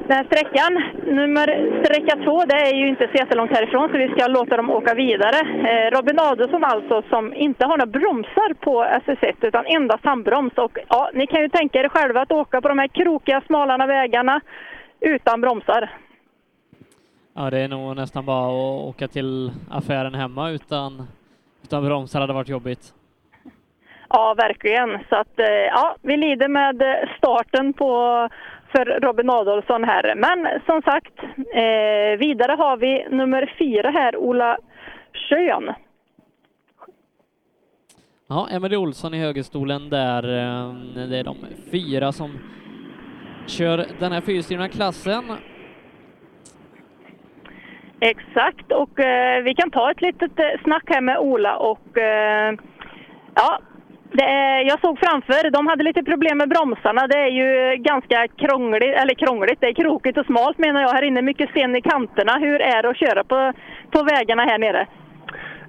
den 0.08 0.18
här 0.18 0.24
sträckan. 0.24 0.74
Nummer 1.16 1.48
sträcka 1.84 2.16
två, 2.24 2.46
det 2.46 2.56
är 2.56 2.74
ju 2.74 2.88
inte 2.88 3.08
så 3.08 3.18
jättelångt 3.18 3.52
härifrån 3.52 3.90
så 3.90 3.98
vi 3.98 4.08
ska 4.08 4.28
låta 4.28 4.58
dem 4.58 4.70
åka 4.70 4.94
vidare. 4.94 5.40
Eh, 5.70 5.98
Robin 5.98 6.20
Adolfsson 6.20 6.64
alltså 6.64 7.02
som 7.10 7.34
inte 7.34 7.66
har 7.66 7.78
några 7.78 7.92
bromsar 8.00 8.54
på 8.54 8.84
SS1 8.84 9.36
utan 9.42 9.66
endast 9.66 10.06
handbroms. 10.06 10.54
Och 10.54 10.78
ja, 10.90 11.10
ni 11.14 11.28
kan 11.28 11.42
ju 11.42 11.50
tänka 11.50 11.80
er 11.80 11.90
själva 11.90 12.22
att 12.22 12.32
åka 12.32 12.62
på 12.62 12.68
de 12.68 12.80
här 12.80 12.88
krokiga, 12.88 13.42
smalana 13.48 13.88
vägarna 13.88 14.42
utan 15.00 15.42
bromsar. 15.42 15.90
Ja, 17.34 17.50
det 17.50 17.60
är 17.60 17.68
nog 17.68 17.96
nästan 17.96 18.26
bara 18.26 18.48
att 18.48 18.90
åka 18.90 19.08
till 19.08 19.52
affären 19.70 20.16
hemma 20.16 20.50
utan, 20.50 21.08
utan 21.64 21.86
bromsar 21.86 22.22
hade 22.22 22.34
varit 22.34 22.50
jobbigt. 22.50 22.94
Ja, 24.10 24.34
verkligen. 24.38 25.00
Så 25.10 25.16
att, 25.16 25.40
eh, 25.40 25.66
ja, 25.72 25.96
vi 26.02 26.18
lider 26.18 26.48
med 26.48 27.08
starten 27.18 27.74
på, 27.74 28.30
för 28.72 28.86
Robin 29.02 29.30
Adolfsson 29.30 29.84
här. 29.84 30.16
Men 30.16 30.48
som 30.66 30.82
sagt, 30.82 31.14
eh, 31.54 32.20
vidare 32.20 32.52
har 32.52 32.78
vi 32.78 33.08
nummer 33.10 33.54
fyra 33.60 33.90
här, 33.90 34.18
Ola 34.18 34.58
Schön. 35.30 35.74
Ja, 38.28 38.48
Emelie 38.52 38.78
Olsson 38.78 39.14
i 39.14 39.20
högerstolen 39.20 39.90
där. 39.90 40.24
eh, 40.24 40.74
Det 41.10 41.18
är 41.18 41.24
de 41.24 41.36
fyra 41.72 42.12
som 42.12 42.40
kör 43.48 43.86
den 44.00 44.12
här 44.12 44.22
fyrhjulsdrivna 44.22 44.70
klassen. 44.70 45.24
Exakt, 48.00 48.72
och 48.72 49.00
eh, 49.00 49.44
vi 49.44 49.54
kan 49.56 49.72
ta 49.72 49.92
ett 49.92 50.02
litet 50.02 50.40
eh, 50.40 50.62
snack 50.64 50.84
här 50.88 51.02
med 51.02 51.18
Ola 51.20 51.58
och 51.58 51.98
eh, 51.98 52.54
ja, 53.36 53.60
är, 54.24 54.66
jag 54.66 54.80
såg 54.82 55.00
framför, 55.00 55.50
de 55.50 55.68
hade 55.68 55.84
lite 55.84 56.04
problem 56.04 56.38
med 56.38 56.50
bromsarna. 56.50 57.08
Det 57.08 57.18
är 57.18 57.34
ju 57.42 57.78
ganska 57.78 58.28
krångligt, 58.28 58.96
eller 59.02 59.14
krångligt, 59.14 59.62
det 59.62 59.68
är 59.68 59.74
krokigt 59.74 60.18
och 60.18 60.26
smalt 60.26 60.58
menar 60.58 60.82
jag 60.82 60.90
här 60.90 61.04
inne. 61.04 61.22
Mycket 61.22 61.50
sten 61.50 61.76
i 61.76 61.82
kanterna. 61.82 62.34
Hur 62.40 62.62
är 62.62 62.82
det 62.84 62.90
att 62.90 62.98
köra 62.98 63.24
på, 63.24 63.54
på 63.92 64.04
vägarna 64.04 64.44
här 64.44 64.58
nere? 64.58 64.88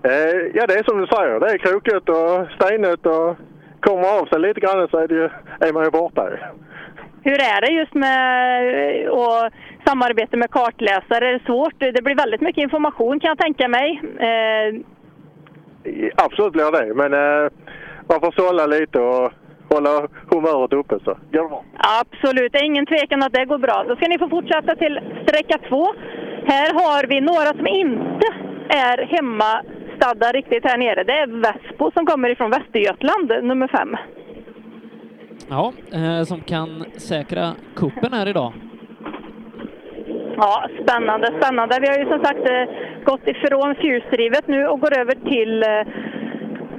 Eh, 0.02 0.50
ja, 0.54 0.66
det 0.66 0.74
är 0.74 0.84
som 0.84 1.00
du 1.00 1.06
säger. 1.06 1.40
Det 1.40 1.50
är 1.50 1.58
krokigt 1.58 2.08
och 2.08 2.46
stenigt 2.56 3.06
och 3.06 3.36
kommer 3.80 4.20
av 4.20 4.26
sig 4.26 4.40
lite 4.40 4.60
grann 4.60 4.88
så 4.90 4.98
är, 4.98 5.08
det 5.08 5.14
ju, 5.14 5.28
är 5.60 5.72
man 5.72 5.84
ju 5.84 5.90
borta. 5.90 6.28
Hur 7.22 7.40
är 7.40 7.60
det 7.60 7.72
just 7.72 7.94
med 7.94 8.20
eh, 9.04 9.08
och 9.08 9.50
samarbete 9.86 10.36
med 10.36 10.50
kartläsare? 10.50 11.28
Är 11.28 11.32
det 11.32 11.44
svårt? 11.46 11.74
Det 11.78 12.04
blir 12.04 12.14
väldigt 12.14 12.40
mycket 12.40 12.62
information 12.62 13.20
kan 13.20 13.28
jag 13.28 13.38
tänka 13.38 13.68
mig. 13.68 14.00
Eh, 14.18 14.80
Absolut 16.16 16.52
blir 16.52 16.72
det, 16.72 16.94
men 16.94 17.14
eh, 17.14 17.50
man 18.08 18.20
får 18.20 18.32
sålla 18.32 18.66
lite 18.66 18.98
och 19.00 19.32
hålla 19.68 20.08
humöret 20.30 20.72
uppe 20.72 20.98
så 21.04 21.10
går 21.32 21.42
det 21.42 21.48
bra. 21.48 21.64
Absolut, 22.00 22.52
det 22.52 22.58
är 22.58 22.64
ingen 22.64 22.86
tvekan 22.86 23.22
att 23.22 23.32
det 23.32 23.44
går 23.44 23.58
bra. 23.58 23.84
Då 23.88 23.96
ska 23.96 24.08
ni 24.08 24.18
få 24.18 24.28
fortsätta 24.28 24.76
till 24.76 25.00
sträcka 25.22 25.58
två. 25.68 25.84
Här 26.46 26.68
har 26.74 27.06
vi 27.06 27.20
några 27.20 27.50
som 27.58 27.66
inte 27.66 28.26
är 28.68 29.06
hemmastadda 29.06 30.32
riktigt 30.32 30.64
här 30.64 30.78
nere. 30.78 31.04
Det 31.04 31.12
är 31.12 31.26
Vespo 31.26 31.90
som 31.90 32.06
kommer 32.06 32.28
ifrån 32.28 32.50
Västergötland, 32.50 33.28
nummer 33.42 33.68
fem. 33.68 33.96
Ja, 35.48 35.72
eh, 35.92 36.22
som 36.24 36.40
kan 36.40 36.84
säkra 36.96 37.52
kuppen 37.76 38.12
här 38.12 38.28
idag. 38.28 38.52
Ja, 40.36 40.68
spännande, 40.82 41.26
spännande. 41.40 41.78
Vi 41.80 41.88
har 41.88 41.98
ju 41.98 42.08
som 42.08 42.24
sagt 42.24 42.48
eh, 42.50 42.64
gått 43.04 43.28
ifrån 43.28 43.74
fyrhjulsdrivet 43.74 44.48
nu 44.48 44.66
och 44.66 44.80
går 44.80 44.98
över 44.98 45.14
till 45.14 45.62
eh, 45.62 45.82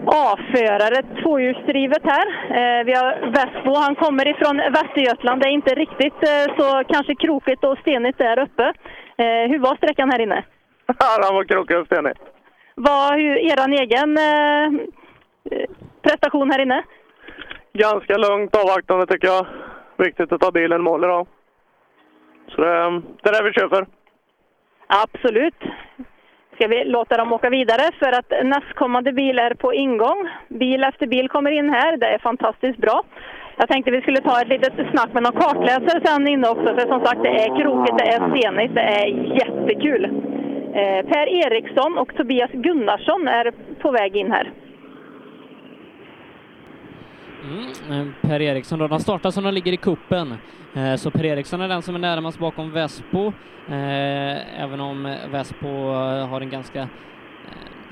A-förare, 0.10 1.22
tvåhjulsdrivet 1.22 2.04
här. 2.04 2.28
Eh, 2.60 2.86
vi 2.86 2.94
har 2.94 3.32
Vespo, 3.32 3.76
han 3.76 3.96
kommer 3.96 4.28
ifrån 4.28 4.58
Västergötland. 4.58 5.42
Det 5.42 5.48
är 5.48 5.52
inte 5.52 5.76
riktigt 5.76 6.20
eh, 6.24 6.56
så 6.58 6.84
kanske 6.94 7.16
krokigt 7.16 7.64
och 7.64 7.78
stenigt 7.78 8.18
där 8.18 8.40
uppe. 8.40 8.64
Eh, 9.18 9.50
hur 9.50 9.60
var 9.60 9.76
sträckan 9.76 10.12
här 10.12 10.20
inne? 10.22 10.44
Ja, 11.00 11.22
den 11.22 11.36
var 11.36 11.44
krokig 11.44 11.78
och 11.78 11.86
stenig. 11.86 12.14
Vad, 12.76 13.14
hur, 13.14 13.38
eran 13.38 13.74
egen 13.74 14.18
prestation 16.02 16.52
här 16.52 16.62
inne? 16.62 16.84
Ganska 17.74 18.18
lugnt 18.18 18.56
avvaktande 18.56 19.08
tycker 19.08 19.28
jag. 19.28 19.46
Viktigt 19.98 20.32
att 20.32 20.42
ta 20.42 20.52
bilen 20.52 20.82
mål 20.82 21.04
idag. 21.04 21.28
Så 22.48 22.62
det, 22.62 23.02
det 23.22 23.30
är 23.30 23.34
det 23.34 23.44
vi 23.44 23.54
kör 23.54 23.70
för. 23.70 23.88
Absolut. 24.88 25.62
Ska 26.58 26.68
vi 26.68 26.84
låta 26.84 27.18
dem 27.18 27.34
åka 27.34 27.50
vidare 27.50 27.92
för 28.00 28.12
att 28.20 28.46
nästkommande 28.46 29.12
bil 29.14 29.40
är 29.40 29.54
på 29.54 29.74
ingång. 29.74 30.30
Bil 30.48 30.84
efter 30.84 31.08
bil 31.08 31.30
kommer 31.30 31.52
in 31.52 31.70
här. 31.70 31.98
Det 31.98 32.06
är 32.06 32.20
fantastiskt 32.20 32.78
bra. 32.78 33.04
Jag 33.58 33.70
tänkte 33.70 33.92
vi 33.92 34.02
skulle 34.02 34.22
ta 34.22 34.42
ett 34.42 34.48
litet 34.48 34.74
snack 34.92 35.14
med 35.14 35.24
någon 35.24 35.42
kartläsare 35.42 36.02
sen 36.06 36.28
inne 36.28 36.50
också. 36.50 36.76
För 36.76 36.88
som 36.88 37.06
sagt, 37.06 37.24
det 37.24 37.44
är 37.44 37.62
krokigt, 37.62 37.98
det 37.98 38.08
är 38.08 38.30
stenigt, 38.30 38.76
det 38.76 38.82
är 38.82 39.08
jättekul. 39.42 40.06
Eh, 40.74 41.06
per 41.12 41.28
Eriksson 41.28 41.98
och 41.98 42.16
Tobias 42.16 42.52
Gunnarsson 42.52 43.28
är 43.28 43.52
på 43.82 43.92
väg 43.92 44.16
in 44.16 44.32
här. 44.32 44.52
Mm, 47.44 47.68
eh, 47.92 48.30
per 48.30 48.42
Eriksson 48.42 48.80
då, 48.80 48.88
de 48.88 49.00
startar 49.00 49.32
som 49.32 49.44
de 49.44 49.54
ligger 49.54 49.74
i 49.74 49.78
kuppen. 49.78 50.38
Eh, 50.76 50.96
så 50.96 51.12
Per 51.12 51.26
Eriksson 51.26 51.62
är 51.62 51.68
den 51.68 51.82
som 51.82 51.96
är 51.96 52.00
närmast 52.00 52.40
bakom 52.40 52.72
Vespo, 52.72 53.28
eh, 53.68 54.64
även 54.64 54.80
om 54.80 55.16
Vespo 55.32 55.68
eh, 55.68 56.28
har 56.28 56.42
en 56.42 56.50
ganska 56.50 56.80
eh, 56.80 56.88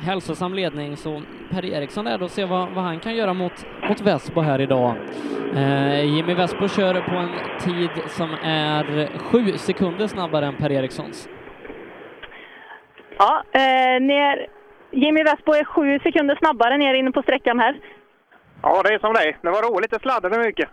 hälsosam 0.06 0.54
ledning 0.54 0.98
så 0.98 1.22
Per 1.50 1.66
Eriksson 1.66 2.08
är 2.08 2.18
då 2.18 2.26
och 2.26 2.32
se 2.32 2.46
vad, 2.46 2.70
vad 2.70 2.84
han 2.84 3.00
kan 3.00 3.16
göra 3.16 3.34
mot, 3.34 3.66
mot 3.90 4.02
Vespo 4.02 4.42
här 4.42 4.62
idag. 4.62 4.96
Eh, 5.56 6.06
Jimmy 6.16 6.34
Vespo 6.34 6.68
kör 6.68 7.02
på 7.02 7.16
en 7.16 7.30
tid 7.60 7.90
som 8.08 8.30
är 8.44 9.08
sju 9.18 9.58
sekunder 9.58 10.08
snabbare 10.08 10.46
än 10.46 10.56
Per 10.56 10.72
Erikssons. 10.72 11.30
Ja, 13.18 13.44
eh, 13.52 14.02
ner, 14.02 14.48
Jimmy 14.92 15.24
Vespo 15.24 15.52
är 15.54 15.64
sju 15.64 16.00
sekunder 16.00 16.36
snabbare 16.36 16.78
ner 16.78 16.94
inne 16.94 17.12
på 17.12 17.22
sträckan 17.22 17.60
här. 17.60 17.80
Ja, 18.66 18.82
det 18.84 18.94
är 18.94 19.00
som 19.00 19.14
det 19.14 19.20
är. 19.20 19.38
Det 19.42 19.50
var 19.50 19.72
roligt. 19.72 19.92
Det 19.92 20.00
sladdade 20.00 20.40
mycket. 20.40 20.70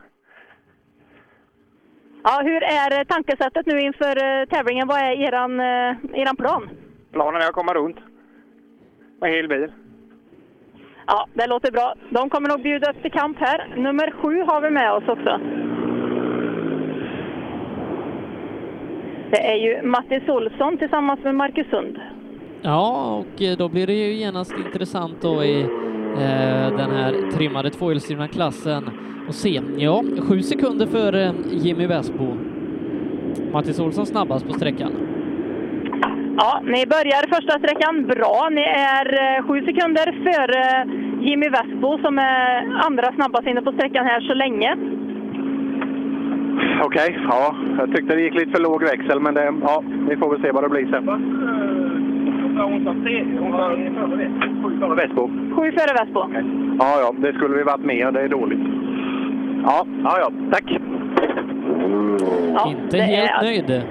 Ja, 2.24 2.40
hur 2.44 2.62
är 2.62 3.04
tankesättet 3.04 3.66
nu 3.66 3.80
inför 3.80 4.16
eh, 4.24 4.46
tävlingen? 4.46 4.88
Vad 4.88 4.98
är 4.98 5.12
eran, 5.12 5.60
eh, 5.60 6.20
eran 6.20 6.36
plan? 6.36 6.70
Planen 7.12 7.42
är 7.42 7.46
att 7.46 7.52
komma 7.52 7.74
runt 7.74 7.96
med 9.20 9.30
hel 9.30 9.48
bil. 9.48 9.72
Ja, 11.06 11.26
det 11.34 11.46
låter 11.46 11.72
bra. 11.72 11.94
De 12.10 12.30
kommer 12.30 12.48
nog 12.48 12.62
bjuda 12.62 12.90
upp 12.90 13.02
till 13.02 13.12
kamp 13.12 13.38
här. 13.40 13.74
Nummer 13.76 14.10
sju 14.10 14.42
har 14.42 14.60
vi 14.60 14.70
med 14.70 14.92
oss 14.92 15.08
också. 15.08 15.40
Det 19.30 19.50
är 19.52 19.56
ju 19.56 19.82
Mattis 19.82 20.28
Olsson 20.28 20.78
tillsammans 20.78 21.20
med 21.24 21.34
Marcus 21.34 21.70
Sund. 21.70 22.00
Ja, 22.62 23.16
och 23.16 23.42
eh, 23.42 23.56
då 23.56 23.68
blir 23.68 23.86
det 23.86 23.94
ju 23.94 24.12
genast 24.12 24.52
intressant 24.66 25.22
då 25.22 25.44
i 25.44 25.66
den 26.76 26.90
här 26.90 27.30
trimmade 27.32 27.70
tvåhjulsdrivna 27.70 28.28
klassen 28.28 28.90
och 29.28 29.34
se. 29.34 29.60
Ja, 29.76 30.02
sju 30.28 30.42
sekunder 30.42 30.86
för 30.86 31.14
eh, 31.14 31.32
Jimmy 31.50 31.86
Vesbo. 31.86 32.36
Mattis 33.52 33.80
Olsson 33.80 34.06
snabbast 34.06 34.46
på 34.46 34.52
sträckan. 34.52 34.92
Ja, 36.36 36.60
ni 36.64 36.86
börjar 36.86 37.34
första 37.34 37.58
sträckan 37.58 38.06
bra. 38.06 38.48
Ni 38.50 38.62
är 38.62 39.06
eh, 39.22 39.46
sju 39.46 39.64
sekunder 39.66 40.06
före 40.24 40.86
Jimmy 41.28 41.48
Vesbo 41.48 41.98
som 41.98 42.18
är 42.18 42.74
andra 42.86 43.12
snabbast 43.12 43.46
inne 43.46 43.62
på 43.62 43.72
sträckan 43.72 44.06
här 44.06 44.20
så 44.20 44.34
länge. 44.34 44.76
Okej, 46.84 47.10
okay, 47.10 47.22
ja. 47.28 47.56
Jag 47.78 47.96
tyckte 47.96 48.14
det 48.14 48.22
gick 48.22 48.34
lite 48.34 48.50
för 48.50 48.62
låg 48.62 48.82
växel, 48.82 49.20
men 49.20 49.34
det, 49.34 49.54
ja, 49.62 49.82
vi 50.08 50.16
får 50.16 50.30
väl 50.30 50.42
se 50.42 50.52
vad 50.52 50.64
det 50.64 50.68
blir 50.68 50.86
sen. 50.90 51.04
Sju 54.62 54.78
före 54.80 54.94
Vesbo. 54.94 55.28
Sju 55.28 55.72
före. 55.72 55.92
Okay. 56.14 56.42
Ja, 56.78 57.00
ja, 57.00 57.14
det 57.18 57.32
skulle 57.32 57.56
vi 57.56 57.62
varit 57.62 57.84
med. 57.84 58.14
Det 58.14 58.20
är 58.20 58.28
dåligt. 58.28 58.60
Ja, 59.64 59.86
ja, 60.04 60.18
ja. 60.18 60.32
tack. 60.52 60.64
Ja, 62.54 62.68
Inte 62.70 62.98
helt 62.98 63.30
är... 63.30 63.42
nöjd. 63.42 63.82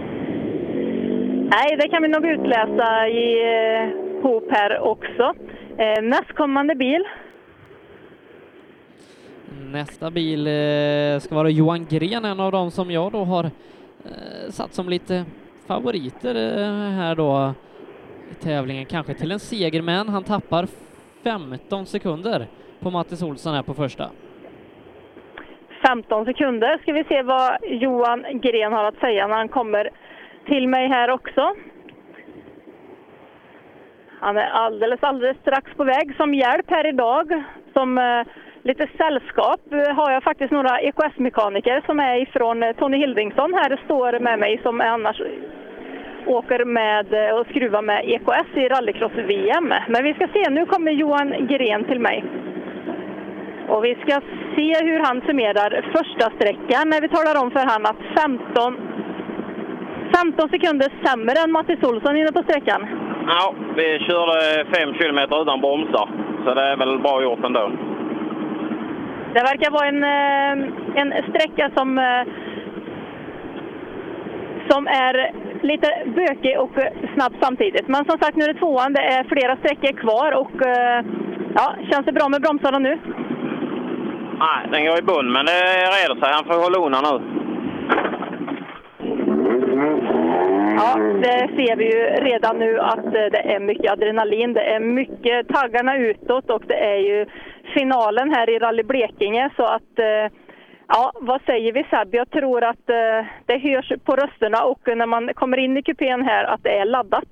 Nej, 1.51 1.77
det 1.77 1.87
kan 1.87 2.01
vi 2.01 2.07
nog 2.07 2.25
utläsa 2.25 3.07
i 3.07 3.43
eh, 3.43 3.89
hop 4.23 4.51
här 4.51 4.79
också. 4.79 5.33
Eh, 5.77 6.03
nästkommande 6.03 6.75
bil. 6.75 7.03
Nästa 9.71 10.11
bil 10.11 10.47
eh, 10.47 11.19
ska 11.19 11.35
vara 11.35 11.49
Johan 11.49 11.85
Gren, 11.89 12.25
en 12.25 12.39
av 12.39 12.51
dem 12.51 12.71
som 12.71 12.91
jag 12.91 13.11
då 13.11 13.23
har 13.23 13.43
eh, 13.43 14.49
satt 14.49 14.73
som 14.73 14.89
lite 14.89 15.25
favoriter 15.67 16.35
eh, 16.35 16.91
här 16.91 17.15
då 17.15 17.53
tävlingen, 18.39 18.85
kanske 18.85 19.13
till 19.13 19.31
en 19.31 19.39
seger, 19.39 19.81
men 19.81 20.09
han 20.09 20.23
tappar 20.23 20.67
15 21.23 21.85
sekunder 21.85 22.47
på 22.79 22.89
Mattis 22.89 23.23
Olsson 23.23 23.53
här 23.53 23.63
på 23.63 23.73
första. 23.73 24.09
15 25.87 26.25
sekunder 26.25 26.77
ska 26.77 26.93
vi 26.93 27.03
se 27.03 27.21
vad 27.21 27.57
Johan 27.63 28.25
Gren 28.41 28.73
har 28.73 28.83
att 28.83 28.99
säga 28.99 29.27
när 29.27 29.35
han 29.35 29.49
kommer 29.49 29.89
till 30.45 30.67
mig 30.67 30.87
här 30.87 31.09
också. 31.09 31.55
Han 34.19 34.37
är 34.37 34.49
alldeles, 34.49 35.03
alldeles 35.03 35.37
strax 35.37 35.73
på 35.77 35.83
väg. 35.83 36.15
Som 36.17 36.33
hjälp 36.33 36.65
här 36.69 36.87
idag, 36.87 37.43
som 37.73 37.97
eh, 37.97 38.23
lite 38.61 38.87
sällskap, 38.97 39.61
eh, 39.71 39.95
har 39.95 40.11
jag 40.11 40.23
faktiskt 40.23 40.51
några 40.51 40.81
EKS-mekaniker 40.81 41.83
som 41.85 41.99
är 41.99 42.21
ifrån 42.21 42.63
eh, 42.63 42.75
Tony 42.75 42.97
Hildingsson 42.97 43.53
här, 43.53 43.81
står 43.85 44.19
med 44.19 44.39
mig, 44.39 44.59
som 44.63 44.81
är 44.81 44.87
annars 44.87 45.21
åker 46.27 46.65
med 46.65 47.13
eh, 47.13 47.35
och 47.35 47.47
skruvar 47.47 47.81
med 47.81 48.01
EKS 48.05 48.49
i 48.53 48.67
rallycross-VM. 48.67 49.73
Men 49.87 50.03
vi 50.03 50.13
ska 50.13 50.27
se, 50.27 50.49
nu 50.49 50.65
kommer 50.65 50.91
Johan 50.91 51.47
Gren 51.47 51.83
till 51.83 51.99
mig. 51.99 52.23
Och 53.67 53.85
vi 53.85 53.95
ska 53.95 54.21
se 54.55 54.85
hur 54.85 54.99
han 54.99 55.21
summerar 55.21 55.85
första 55.95 56.31
sträckan 56.35 56.89
när 56.89 57.01
vi 57.01 57.09
talar 57.09 57.41
om 57.41 57.51
för 57.51 57.59
han 57.59 57.85
att 57.85 58.21
15 58.21 58.91
15 60.15 60.49
sekunder 60.49 60.87
sämre 61.03 61.35
än 61.43 61.51
Mattis 61.51 61.83
Olsson 61.83 62.17
inne 62.17 62.31
på 62.31 62.43
sträckan. 62.43 62.81
Ja, 63.27 63.53
vi 63.75 63.99
körde 63.99 64.65
5 64.75 64.93
kilometer 64.93 65.41
utan 65.41 65.61
bromsar, 65.61 66.09
så 66.45 66.53
det 66.53 66.61
är 66.61 66.77
väl 66.77 66.99
bra 66.99 67.23
gjort 67.23 67.45
ändå. 67.45 67.71
Det 69.33 69.41
verkar 69.51 69.71
vara 69.71 69.87
en, 69.87 70.03
eh, 70.03 71.01
en 71.01 71.09
sträcka 71.29 71.71
som, 71.75 71.97
eh, 71.97 72.23
som 74.71 74.87
är 74.87 75.31
lite 75.61 75.87
bökig 76.05 76.59
och 76.59 76.71
snabb 77.13 77.33
samtidigt. 77.41 77.87
Men 77.87 78.05
som 78.05 78.17
sagt, 78.19 78.35
nu 78.35 78.43
är 78.45 78.53
det 78.53 78.59
tvåan. 78.59 78.93
Det 78.93 79.01
är 79.01 79.23
flera 79.23 79.55
sträckor 79.55 79.93
kvar 80.03 80.31
och 80.31 80.55
eh, 80.67 81.05
ja, 81.55 81.75
känns 81.91 82.05
det 82.05 82.11
bra 82.11 82.29
med 82.29 82.41
bromsarna 82.41 82.79
nu? 82.79 82.99
Nej, 84.39 84.59
den 84.71 84.85
går 84.85 84.99
i 84.99 85.01
bund, 85.01 85.31
men 85.31 85.45
det 85.45 85.61
reder 85.97 86.15
sig. 86.21 86.29
Han 86.33 86.45
får 86.45 86.63
hålla 86.63 86.85
undan 86.85 87.03
nu. 87.09 87.15
Ja, 90.77 90.97
det 91.25 91.37
ser 91.55 91.75
vi 91.75 91.85
ju 91.85 91.99
redan 92.29 92.59
nu 92.59 92.79
att 92.79 93.11
det 93.13 93.53
är 93.53 93.59
mycket 93.59 93.91
adrenalin. 93.91 94.53
Det 94.53 94.73
är 94.75 94.79
mycket 94.79 95.47
taggarna 95.47 95.97
utåt 95.97 96.49
och 96.49 96.63
det 96.67 96.79
är 96.93 96.97
ju 96.97 97.25
finalen 97.73 98.33
här 98.33 98.49
i 98.49 98.59
Rally 98.59 98.83
Blekinge 98.83 99.49
så 99.55 99.63
att 99.63 99.99
Ja, 100.93 101.11
vad 101.15 101.41
säger 101.41 101.73
vi 101.73 101.83
Seb? 101.83 102.15
Jag 102.15 102.29
tror 102.29 102.63
att 102.63 102.89
eh, 102.89 103.27
det 103.45 103.57
hörs 103.57 103.91
på 104.03 104.15
rösterna 104.15 104.63
och 104.63 104.79
när 104.85 105.05
man 105.05 105.33
kommer 105.33 105.57
in 105.57 105.77
i 105.77 105.83
kupén 105.83 106.21
här 106.21 106.43
att 106.43 106.63
det 106.63 106.77
är 106.77 106.85
laddat. 106.85 107.29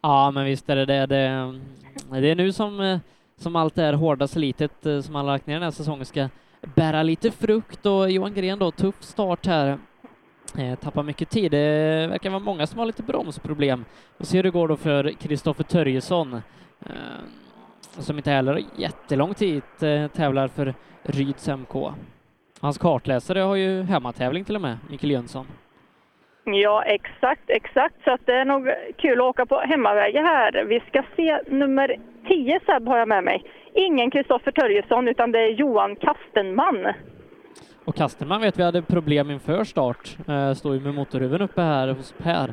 Ja, 0.00 0.30
men 0.30 0.44
visst 0.44 0.70
är 0.70 0.76
det 0.76 0.86
det. 0.86 1.06
Det, 1.06 1.24
eh, 1.24 2.20
det 2.20 2.30
är 2.30 2.34
nu 2.34 2.52
som, 2.52 2.80
eh, 2.80 2.98
som 3.36 3.56
allt 3.56 3.74
det 3.74 3.82
här 3.82 3.92
hårda 3.92 4.26
slitet 4.26 4.82
som 5.04 5.12
man 5.12 5.26
lagt 5.26 5.46
ner 5.46 5.54
den 5.54 5.62
här 5.62 5.70
säsongen 5.70 6.04
ska 6.04 6.28
bära 6.74 7.02
lite 7.02 7.30
frukt 7.30 7.86
och 7.86 8.10
Johan 8.10 8.34
Gren 8.34 8.58
då, 8.58 8.70
tuff 8.70 9.02
start 9.02 9.46
här 9.46 9.78
Eh, 10.58 10.74
tappar 10.74 11.02
mycket 11.02 11.30
tid. 11.30 11.50
Det 11.50 12.06
verkar 12.10 12.30
vara 12.30 12.40
många 12.40 12.66
som 12.66 12.78
har 12.78 12.86
lite 12.86 13.02
bromsproblem. 13.02 13.84
Vi 14.18 14.26
ser 14.26 14.38
hur 14.38 14.42
det 14.42 14.50
går 14.50 14.68
då 14.68 14.76
för 14.76 15.10
Kristoffer 15.10 15.64
Törjesson 15.64 16.34
eh, 16.80 16.92
som 17.98 18.16
inte 18.16 18.30
heller 18.30 18.52
har 18.52 18.62
jättelång 18.76 19.34
tid 19.34 19.62
tävlar 20.12 20.48
för 20.48 20.74
Ryds 21.02 21.48
MK. 21.48 21.92
Hans 22.60 22.78
kartläsare 22.78 23.38
har 23.38 23.56
ju 23.56 23.82
hemmatävling 23.82 24.44
till 24.44 24.54
och 24.56 24.62
med, 24.62 24.78
Mikael 24.90 25.10
Jönsson. 25.10 25.46
Ja, 26.44 26.82
exakt, 26.82 27.50
exakt. 27.50 27.94
Så 28.04 28.10
att 28.10 28.20
det 28.26 28.32
är 28.32 28.44
nog 28.44 28.68
kul 28.96 29.20
att 29.20 29.24
åka 29.24 29.46
på 29.46 29.58
hemmavägar 29.60 30.22
här. 30.22 30.64
Vi 30.64 30.80
ska 30.80 31.02
se 31.16 31.40
nummer 31.46 31.96
10 32.28 32.60
Seb 32.66 32.88
har 32.88 32.98
jag 32.98 33.08
med 33.08 33.24
mig. 33.24 33.44
Ingen 33.74 34.10
Kristoffer 34.10 34.52
Törjesson 34.52 35.08
utan 35.08 35.32
det 35.32 35.38
är 35.38 35.48
Johan 35.48 35.96
Kastenman. 35.96 36.86
Och 37.84 37.94
Kastenman 37.94 38.40
vet 38.40 38.58
vi 38.58 38.62
hade 38.62 38.82
problem 38.82 39.30
inför 39.30 39.64
start, 39.64 40.16
eh, 40.28 40.52
står 40.52 40.74
ju 40.74 40.80
med 40.80 40.94
motorhuven 40.94 41.42
uppe 41.42 41.62
här 41.62 41.88
hos 41.88 42.14
Per. 42.18 42.52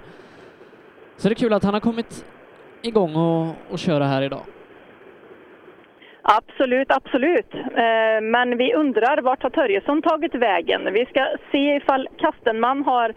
Så 1.18 1.28
det 1.30 1.34
är 1.34 1.36
kul 1.36 1.54
att 1.54 1.64
han 1.64 1.74
har 1.74 1.82
kommit 1.82 2.26
igång 2.82 3.16
och, 3.16 3.56
och 3.70 3.80
köra 3.80 4.06
här 4.06 4.22
idag. 4.22 4.42
Absolut, 6.28 6.92
absolut. 6.92 7.54
Eh, 7.54 8.22
men 8.22 8.58
vi 8.58 8.74
undrar 8.74 9.22
vart 9.22 9.44
har 9.44 9.50
Törjesson 9.50 10.02
tagit 10.02 10.36
vägen? 10.36 10.94
Vi 10.94 11.06
ska 11.06 11.28
se 11.52 11.76
ifall 11.76 12.08
Kastenman 12.18 12.84
har 12.84 13.14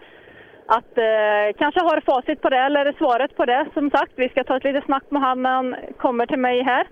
att 0.65 0.97
eh, 0.97 1.57
kanske 1.57 1.81
har 1.81 2.01
facit 2.01 2.41
på 2.41 2.49
det 2.49 2.57
eller 2.57 2.93
svaret 2.97 3.35
på 3.35 3.45
det. 3.45 3.65
Som 3.73 3.89
sagt, 3.89 4.11
vi 4.15 4.29
ska 4.29 4.43
ta 4.43 4.57
ett 4.57 4.63
litet 4.63 4.85
snack 4.85 5.03
med 5.09 5.21
honom 5.21 5.43
när 5.43 5.49
han 5.49 5.75
kommer 5.97 6.25
till 6.25 6.39
mig 6.39 6.63
här. 6.63 6.87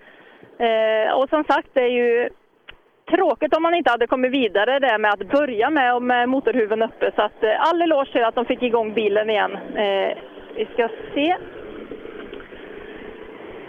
Eh, 0.59 1.13
och 1.13 1.29
som 1.29 1.43
sagt, 1.43 1.67
det 1.73 1.81
är 1.81 1.91
ju 2.03 2.29
tråkigt 3.11 3.55
om 3.55 3.63
man 3.63 3.75
inte 3.75 3.91
hade 3.91 4.07
kommit 4.07 4.31
vidare 4.31 4.79
det 4.79 4.97
med 4.97 5.13
att 5.13 5.31
börja 5.31 5.69
med 5.69 5.95
och 5.95 6.03
med 6.03 6.29
motorhuven 6.29 6.81
uppe. 6.81 7.11
Så 7.15 7.21
att 7.21 7.43
eh, 7.43 7.69
all 7.69 7.81
eloge 7.81 8.11
till 8.11 8.23
att 8.23 8.35
de 8.35 8.45
fick 8.45 8.63
igång 8.63 8.93
bilen 8.93 9.29
igen. 9.29 9.57
Eh, 9.75 10.17
vi 10.55 10.67
ska 10.73 10.89
se. 11.13 11.35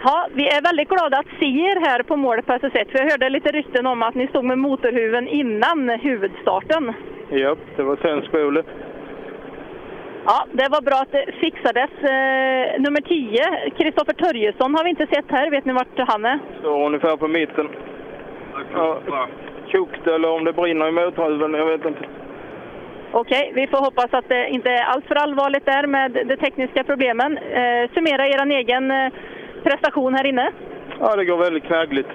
Ja, 0.03 0.27
vi 0.33 0.47
är 0.47 0.61
väldigt 0.61 0.89
glada 0.89 1.17
att 1.17 1.39
se 1.39 1.45
er 1.45 1.89
här 1.89 2.03
på 2.03 2.15
målet 2.15 2.45
på 2.45 2.53
SS1. 2.53 2.91
För 2.91 2.99
jag 2.99 3.11
hörde 3.11 3.29
lite 3.29 3.51
rykten 3.51 3.87
om 3.87 4.03
att 4.03 4.15
ni 4.15 4.27
stod 4.27 4.45
med 4.45 4.57
motorhuven 4.57 5.27
innan 5.27 5.89
huvudstarten. 5.89 6.93
Ja, 7.29 7.55
det 7.75 7.83
var 7.83 7.95
svensk-Ole. 7.95 8.63
Ja, 10.25 10.45
det 10.51 10.67
var 10.69 10.81
bra 10.81 10.95
att 11.01 11.11
det 11.11 11.25
fixades. 11.39 11.91
Eh, 12.13 12.81
nummer 12.81 13.01
10, 13.01 13.71
Kristoffer 13.77 14.13
Törjesson, 14.13 14.75
har 14.75 14.83
vi 14.83 14.89
inte 14.89 15.07
sett 15.07 15.25
här. 15.31 15.51
Vet 15.51 15.65
ni 15.65 15.73
vart 15.73 15.99
han 16.09 16.25
är? 16.25 16.39
Står 16.59 16.85
ungefär 16.85 17.17
på 17.17 17.27
mitten. 17.27 17.69
Ja, 18.73 18.99
kokt 19.71 20.07
eller 20.07 20.29
om 20.29 20.43
det 20.43 20.53
brinner 20.53 20.87
i 20.87 20.91
motorhuven, 20.91 21.53
jag 21.53 21.65
vet 21.65 21.85
inte. 21.85 22.05
Okej, 23.11 23.51
vi 23.55 23.67
får 23.67 23.77
hoppas 23.77 24.13
att 24.13 24.29
det 24.29 24.49
inte 24.49 24.69
är 24.69 24.83
allt 24.83 25.05
för 25.05 25.15
allvarligt 25.15 25.65
där 25.65 25.87
med 25.87 26.11
de 26.11 26.37
tekniska 26.37 26.83
problemen. 26.83 27.37
Eh, 27.37 27.89
summera 27.93 28.27
er 28.27 28.51
egen 28.51 28.91
eh, 28.91 29.13
prestation 29.63 30.13
här 30.13 30.25
inne. 30.25 30.51
Ja, 30.99 31.15
det 31.15 31.25
går 31.25 31.37
väldigt 31.37 31.63
knaggligt 31.63 32.09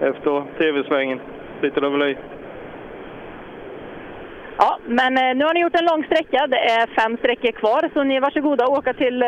efter 0.00 0.42
tv-svängen. 0.58 1.20
Lite 1.62 1.80
över 1.80 2.08
i. 2.08 2.16
Ja, 4.62 4.78
men 4.86 5.16
eh, 5.16 5.36
nu 5.36 5.44
har 5.44 5.54
ni 5.54 5.60
gjort 5.60 5.80
en 5.80 5.84
lång 5.84 6.04
sträcka. 6.04 6.46
Det 6.46 6.58
är 6.58 6.86
fem 6.86 7.16
sträckor 7.16 7.52
kvar, 7.52 7.90
så 7.94 8.02
ni 8.02 8.14
är 8.16 8.20
varsågoda 8.20 8.64
att 8.64 8.78
åka 8.78 8.92
till 8.92 9.22
eh, 9.22 9.26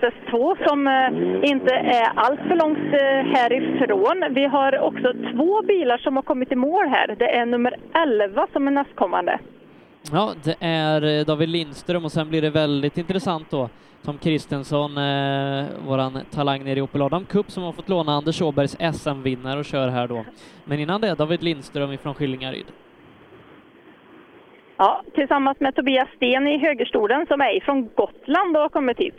SS2 0.00 0.66
som 0.66 0.86
eh, 0.86 1.50
inte 1.50 1.74
är 1.74 2.12
allt 2.14 2.40
för 2.40 2.56
långt 2.56 2.92
härifrån. 3.36 4.24
Vi 4.30 4.44
har 4.44 4.78
också 4.78 5.12
två 5.32 5.62
bilar 5.62 5.98
som 5.98 6.16
har 6.16 6.22
kommit 6.22 6.52
i 6.52 6.56
mål 6.56 6.86
här. 6.88 7.14
Det 7.18 7.36
är 7.36 7.46
nummer 7.46 7.76
11 7.92 8.46
som 8.52 8.66
är 8.66 8.70
nästkommande. 8.70 9.38
Ja, 10.12 10.34
det 10.44 10.56
är 10.60 11.18
eh, 11.18 11.24
David 11.24 11.48
Lindström 11.48 12.04
och 12.04 12.12
sen 12.12 12.28
blir 12.28 12.42
det 12.42 12.50
väldigt 12.50 12.98
intressant 12.98 13.50
då. 13.50 13.68
Tom 14.04 14.18
Kristensson, 14.18 14.98
eh, 14.98 15.66
våran 15.86 16.20
talang 16.30 16.64
nere 16.64 16.78
i 16.78 16.82
Opel 16.82 17.02
Adam 17.02 17.24
Cup 17.24 17.50
som 17.50 17.62
har 17.62 17.72
fått 17.72 17.88
låna 17.88 18.12
Anders 18.12 18.42
Åbergs 18.42 18.76
SM-vinnare 18.78 19.58
och 19.58 19.64
kör 19.64 19.88
här 19.88 20.08
då. 20.08 20.24
Men 20.64 20.80
innan 20.80 21.00
det, 21.00 21.14
David 21.14 21.42
Lindström 21.42 21.92
ifrån 21.92 22.14
Skillingaryd. 22.14 22.66
Ja, 24.76 25.02
tillsammans 25.14 25.60
med 25.60 25.74
Tobias 25.74 26.08
Sten 26.16 26.46
i 26.46 26.58
högerstolen 26.58 27.26
som 27.26 27.40
är 27.40 27.60
från 27.64 27.88
Gotland 27.94 28.56
och 28.56 28.62
har 28.62 28.68
kommit 28.68 28.98
hit. 28.98 29.18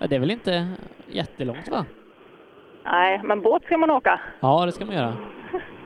Ja, 0.00 0.06
det 0.06 0.16
är 0.16 0.20
väl 0.20 0.30
inte 0.30 0.68
jättelångt 1.08 1.68
va? 1.68 1.84
Nej, 2.84 3.20
men 3.24 3.40
båt 3.40 3.64
ska 3.64 3.78
man 3.78 3.90
åka. 3.90 4.20
Ja, 4.40 4.66
det 4.66 4.72
ska 4.72 4.84
man 4.84 4.94
göra. 4.94 5.16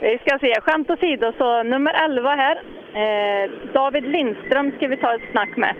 Vi 0.00 0.18
ska 0.18 0.38
se, 0.38 0.60
skämt 0.60 0.90
åsido, 0.90 1.32
så 1.38 1.62
nummer 1.62 2.04
11 2.04 2.30
här. 2.30 2.56
Eh, 2.94 3.50
David 3.72 4.04
Lindström 4.04 4.72
ska 4.76 4.88
vi 4.88 4.96
ta 4.96 5.14
ett 5.14 5.30
snack 5.30 5.56
med. 5.56 5.74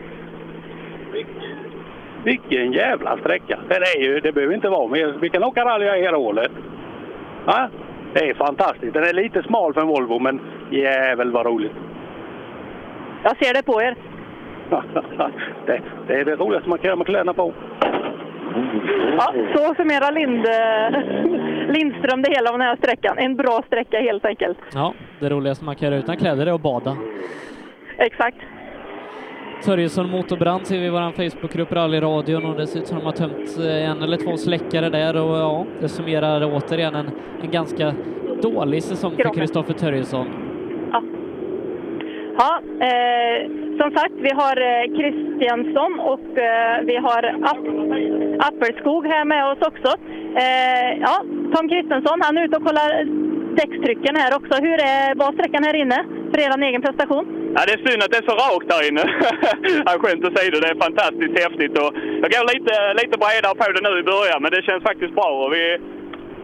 Vilken 2.24 2.72
jävla 2.72 3.18
sträcka! 3.18 3.58
Det, 3.68 3.74
är 3.74 4.00
ju, 4.00 4.20
det 4.20 4.32
behöver 4.32 4.54
inte 4.54 4.68
vara 4.68 4.88
mer. 4.88 5.14
Vi 5.20 5.30
kan 5.30 5.44
åka 5.44 5.64
rally 5.64 5.86
hela 5.86 6.18
året. 6.18 6.52
Ja, 7.46 7.68
det 8.12 8.30
är 8.30 8.34
fantastiskt. 8.34 8.94
Den 8.94 9.04
är 9.04 9.12
lite 9.12 9.42
smal 9.42 9.74
för 9.74 9.80
en 9.80 9.86
Volvo, 9.86 10.18
men 10.18 10.40
jävel 10.70 11.30
vad 11.30 11.46
roligt! 11.46 11.72
Jag 13.22 13.36
ser 13.36 13.54
det 13.54 13.62
på 13.62 13.82
er. 13.82 13.96
det, 15.66 15.80
det 16.06 16.14
är 16.14 16.24
det 16.24 16.36
roligaste 16.36 16.68
man 16.68 16.78
kan 16.78 16.88
göra 16.88 16.96
med 16.96 17.06
kläderna 17.06 17.34
på. 17.34 17.52
Ja, 19.16 19.34
så 19.54 19.74
summerar 19.74 20.12
Lind, 20.12 20.46
Lindström 21.76 22.22
det 22.22 22.30
hela 22.30 22.50
av 22.50 22.58
den 22.58 22.66
här 22.66 22.76
sträckan. 22.76 23.18
En 23.18 23.36
bra 23.36 23.62
sträcka 23.66 24.00
helt 24.00 24.24
enkelt. 24.24 24.58
Ja, 24.74 24.94
det 25.20 25.30
roligaste 25.30 25.64
man 25.64 25.76
kan 25.76 25.88
göra 25.88 25.98
utan 25.98 26.16
kläder 26.16 26.46
är 26.46 26.52
att 26.52 26.62
bada. 26.62 26.96
Exakt. 27.98 28.36
Törjesson 29.64 30.10
motorbrand 30.10 30.66
ser 30.66 30.78
vi 30.78 30.86
i 30.86 30.90
vår 30.90 31.12
Facebookgrupp 31.12 31.72
Rallyradion 31.72 32.44
och 32.44 32.56
det 32.56 32.66
ser 32.66 32.80
ut 32.80 32.86
som 32.86 32.98
de 32.98 33.04
har 33.04 33.12
tömt 33.12 33.58
eh, 33.58 33.90
en 33.90 34.02
eller 34.02 34.16
två 34.16 34.36
släckare 34.36 34.88
där 34.88 35.16
och 35.16 35.36
ja, 35.36 35.66
det 35.80 35.88
summerar 35.88 36.44
återigen 36.54 36.94
en, 36.94 37.10
en 37.42 37.50
ganska 37.50 37.94
dålig 38.42 38.82
säsong 38.82 39.16
för 39.16 39.34
Kristoffer 39.34 39.74
Törjesson. 39.74 40.26
Ja, 42.38 42.60
eh, 42.80 43.59
som 43.78 43.90
sagt, 43.98 44.14
vi 44.26 44.32
har 44.40 44.56
eh, 44.70 44.84
Kristiansson 44.96 45.92
och 46.12 46.38
eh, 46.38 46.80
vi 46.90 46.96
har 46.96 47.22
App 47.50 47.64
Appelskog 48.48 49.06
här 49.06 49.24
med 49.24 49.42
oss 49.50 49.60
också. 49.70 49.90
Eh, 50.44 50.90
ja, 51.06 51.14
Tom 51.54 51.68
Kristensson, 51.68 52.20
han 52.22 52.38
är 52.38 52.44
ute 52.44 52.56
och 52.56 52.66
kollar 52.68 52.90
däckstrycken 53.60 54.16
här 54.16 54.36
också. 54.38 54.54
Hur 54.66 54.78
är, 54.94 55.14
var 55.14 55.32
sträckan 55.32 55.64
här 55.64 55.76
inne 55.82 55.98
för 56.30 56.40
er 56.40 56.62
egen 56.68 56.82
prestation? 56.82 57.24
Ja, 57.54 57.60
det 57.66 57.72
är 57.72 57.82
synd 57.86 58.02
att 58.02 58.12
det 58.12 58.22
är 58.22 58.30
så 58.30 58.36
rakt 58.44 58.68
där 58.72 58.88
inne. 58.88 59.04
ja, 59.86 59.92
skämt 60.00 60.24
åsido, 60.28 60.56
det 60.60 60.70
är 60.74 60.84
fantastiskt 60.86 61.38
häftigt. 61.44 61.74
Och 61.82 61.90
jag 62.22 62.30
går 62.32 62.44
lite, 62.54 62.74
lite 63.00 63.16
bredare 63.22 63.54
på 63.58 63.64
det 63.72 63.82
nu 63.88 63.92
i 64.02 64.10
början, 64.14 64.42
men 64.42 64.50
det 64.54 64.62
känns 64.68 64.82
faktiskt 64.90 65.14
bra. 65.14 65.30
Och 65.42 65.52
vi, 65.54 65.64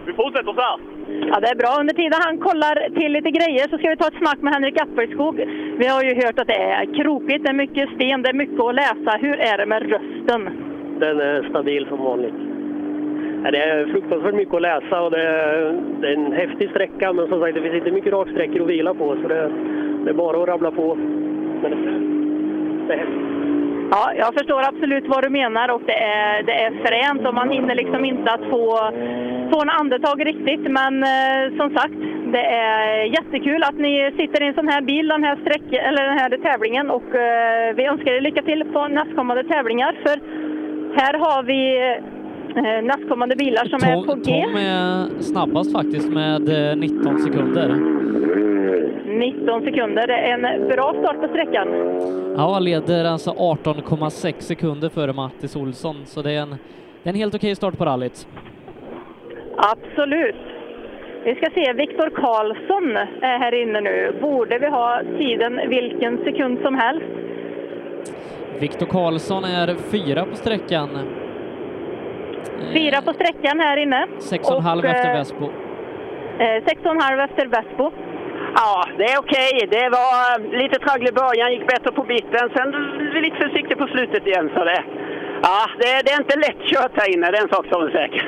vi 0.07 0.13
fortsätter 0.21 0.53
så 0.53 0.63
här. 0.69 0.96
Ja, 1.09 1.41
det 1.41 1.49
är 1.49 1.55
bra. 1.55 1.77
Under 1.81 1.95
tiden 1.95 2.21
han 2.29 2.39
kollar 2.39 2.75
till 3.01 3.13
lite 3.13 3.31
grejer 3.31 3.69
så 3.71 3.79
ska 3.79 3.91
vi 3.91 3.97
ta 3.97 4.09
ett 4.09 4.23
snack 4.23 4.39
med 4.41 4.53
Henrik 4.55 4.81
Appelskog. 4.83 5.37
Vi 5.79 5.87
har 5.87 6.03
ju 6.03 6.15
hört 6.15 6.39
att 6.39 6.47
det 6.47 6.63
är 6.81 6.85
krokigt, 7.03 7.45
det 7.45 7.51
är 7.51 7.63
mycket 7.65 7.89
sten, 7.95 8.23
det 8.23 8.29
är 8.29 8.43
mycket 8.45 8.61
att 8.61 8.75
läsa. 8.75 9.11
Hur 9.21 9.37
är 9.41 9.59
det 9.59 9.67
med 9.67 9.83
rösten? 9.83 10.41
Den 11.01 11.21
är 11.21 11.43
stabil 11.51 11.87
som 11.89 11.99
vanligt. 12.05 12.35
Det 13.53 13.59
är 13.59 13.87
fruktansvärt 13.87 14.35
mycket 14.35 14.55
att 14.55 14.63
läsa 14.63 15.03
och 15.03 15.11
det 15.11 15.23
är, 15.23 15.83
det 16.01 16.09
är 16.09 16.13
en 16.13 16.33
häftig 16.33 16.71
sträcka 16.71 17.13
men 17.13 17.29
som 17.29 17.41
sagt 17.41 17.55
det 17.55 17.63
finns 17.63 17.75
inte 17.75 17.91
mycket 17.91 18.13
raksträckor 18.13 18.63
att 18.63 18.69
vila 18.69 18.95
på 18.95 19.17
så 19.23 19.29
det, 19.29 19.51
det 20.05 20.11
är 20.11 20.15
bara 20.15 20.43
att 20.43 20.49
rabbla 20.49 20.71
på. 20.71 20.95
Men 21.63 21.71
det, 21.71 21.77
det 22.87 22.95
är 22.95 22.99
häftigt. 22.99 23.66
Ja, 23.91 24.13
jag 24.17 24.35
förstår 24.35 24.63
absolut 24.69 25.05
vad 25.09 25.25
du 25.25 25.31
menar 25.31 25.69
och 25.69 25.83
det 25.87 25.99
är, 25.99 26.43
det 26.43 26.53
är 26.53 26.71
fränt 26.85 27.29
och 27.29 27.35
man 27.35 27.51
hinner 27.51 27.75
liksom 27.75 28.05
inte 28.05 28.33
att 28.33 28.45
få, 28.51 28.65
få 29.53 29.63
en 29.63 29.71
andetag 29.71 30.27
riktigt. 30.27 30.65
Men 30.79 31.03
eh, 31.03 31.57
som 31.57 31.71
sagt, 31.79 31.99
det 32.33 32.47
är 32.47 33.05
jättekul 33.05 33.63
att 33.63 33.79
ni 33.79 34.13
sitter 34.17 34.43
i 34.43 34.47
en 34.47 34.55
sån 34.55 34.69
här 34.69 34.81
bil 34.81 35.09
den 35.09 35.25
här, 35.25 35.37
sträck, 35.37 35.73
eller 35.73 36.03
den 36.05 36.19
här 36.19 36.39
tävlingen 36.43 36.91
och 36.91 37.15
eh, 37.15 37.75
vi 37.77 37.85
önskar 37.85 38.13
er 38.13 38.21
lycka 38.21 38.43
till 38.43 38.65
på 38.73 38.89
nästkommande 38.89 39.45
tävlingar. 39.45 39.93
För 40.03 40.17
här 41.01 41.15
har 41.15 41.43
vi 41.43 41.63
nästkommande 42.63 43.37
bilar 43.37 43.65
som 43.65 43.91
är 43.91 43.97
på 43.97 44.13
Tom, 44.13 44.23
G. 44.23 44.45
Tom 44.45 44.57
är 44.57 45.23
snabbast 45.23 45.73
faktiskt 45.73 46.09
med 46.09 46.71
eh, 46.71 46.77
19 46.77 47.19
sekunder. 47.19 47.69
19 49.19 49.63
sekunder. 49.65 50.07
Det 50.07 50.15
är 50.15 50.39
en 50.39 50.69
bra 50.69 50.95
start 51.01 51.21
på 51.21 51.29
sträckan. 51.29 51.69
Ja, 52.37 52.59
leder 52.59 53.05
alltså 53.05 53.31
18,6 53.31 54.41
sekunder 54.41 54.89
före 54.89 55.13
Mattis 55.13 55.57
Olsson, 55.57 55.97
så 56.05 56.23
det 56.23 56.33
är 56.33 56.43
en, 56.43 56.51
det 56.51 56.57
är 57.03 57.09
en 57.09 57.15
helt 57.15 57.35
okej 57.35 57.55
start 57.55 57.79
på 57.79 57.85
rallyt. 57.85 58.29
Absolut. 59.57 60.37
Vi 61.25 61.35
ska 61.35 61.51
se, 61.55 61.73
Viktor 61.73 62.11
Karlsson 62.11 62.97
är 63.21 63.39
här 63.39 63.63
inne 63.63 63.81
nu. 63.81 64.19
Borde 64.21 64.59
vi 64.59 64.67
ha 64.67 65.03
tiden 65.19 65.61
vilken 65.69 66.19
sekund 66.25 66.59
som 66.63 66.75
helst? 66.75 67.07
Viktor 68.61 68.87
Karlsson 68.87 69.45
är 69.45 69.75
fyra 69.75 70.25
på 70.25 70.37
sträckan. 70.37 70.89
Fyra 72.73 73.03
på 73.03 73.13
sträckan 73.13 73.61
här 73.61 73.77
inne. 73.77 74.07
Sex 74.19 74.51
och 74.51 74.57
en 74.57 74.63
halv 74.63 74.85
eh, 74.85 74.91
efter 74.91 75.13
Vespo. 75.19 75.45
Eh, 76.39 76.65
sex 76.69 76.81
och 76.85 76.91
en 76.91 77.01
halv 77.01 77.21
efter 77.21 77.47
Vespo. 77.47 77.93
Ja, 78.55 78.85
det 78.99 79.05
är 79.05 79.19
okej. 79.19 79.69
Det 79.71 79.89
var 79.89 80.39
lite 80.63 80.79
tragglig 80.79 81.15
början, 81.15 81.53
gick 81.53 81.67
bättre 81.67 81.93
på 81.93 82.03
bitten. 82.03 82.51
Sen 82.57 82.69
vi 83.15 83.21
lite 83.21 83.37
försiktig 83.37 83.79
på 83.79 83.87
slutet 83.87 84.27
igen. 84.27 84.51
Så 84.55 84.65
det, 84.65 84.85
ja, 85.43 85.59
det, 85.79 86.03
det 86.05 86.11
är 86.11 86.21
inte 86.25 86.39
lätt 86.39 86.61
kört 86.73 86.93
här 86.95 87.15
inne, 87.15 87.31
det 87.31 87.39
är 87.39 87.43
en 87.43 87.49
sak 87.49 87.67
som 87.67 87.87
är 87.87 87.91
säker. 87.91 88.25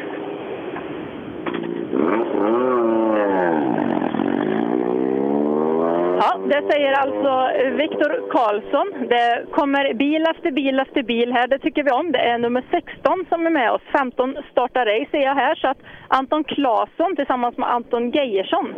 Ja, 6.20 6.38
det 6.48 6.72
säger 6.72 6.92
alltså 6.92 7.50
Viktor 7.76 8.30
Karlsson. 8.30 9.08
Det 9.08 9.46
kommer 9.50 9.94
bil 9.94 10.22
efter 10.30 10.50
bil 10.50 10.80
efter 10.80 11.02
bil 11.02 11.32
här, 11.32 11.48
det 11.48 11.58
tycker 11.58 11.82
vi 11.82 11.90
om. 11.90 12.12
Det 12.12 12.18
är 12.18 12.38
nummer 12.38 12.64
16 12.70 13.24
som 13.28 13.46
är 13.46 13.50
med 13.50 13.72
oss. 13.72 13.82
15 13.92 14.36
startar 14.50 14.86
race 14.86 15.10
ser 15.10 15.18
jag 15.18 15.34
här, 15.34 15.54
så 15.54 15.68
att 15.68 15.78
Anton 16.08 16.44
Claesson 16.44 17.16
tillsammans 17.16 17.56
med 17.56 17.68
Anton 17.68 18.10
Geijersson. 18.10 18.74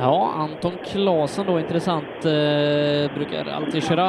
Ja, 0.00 0.32
Anton 0.36 0.72
Claesson 0.84 1.46
då, 1.46 1.60
intressant. 1.60 2.24
Eh, 2.24 3.14
brukar 3.14 3.52
alltid 3.56 3.88
köra 3.88 4.06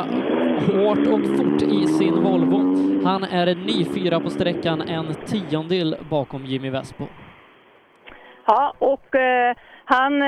hårt 0.67 1.07
och 1.07 1.25
fort 1.37 1.61
i 1.61 1.87
sin 1.87 2.23
Volvo. 2.23 2.59
Han 3.05 3.23
är 3.23 3.55
ny 3.55 3.85
fyra 3.85 4.19
på 4.19 4.29
sträckan, 4.29 4.81
en 4.81 5.13
tiondel 5.25 5.95
bakom 6.09 6.45
Jimmy 6.45 6.69
Vespo. 6.69 7.03
Ja, 8.45 8.73
och 8.79 9.15
eh, 9.15 9.55
han 9.85 10.21
eh, 10.21 10.27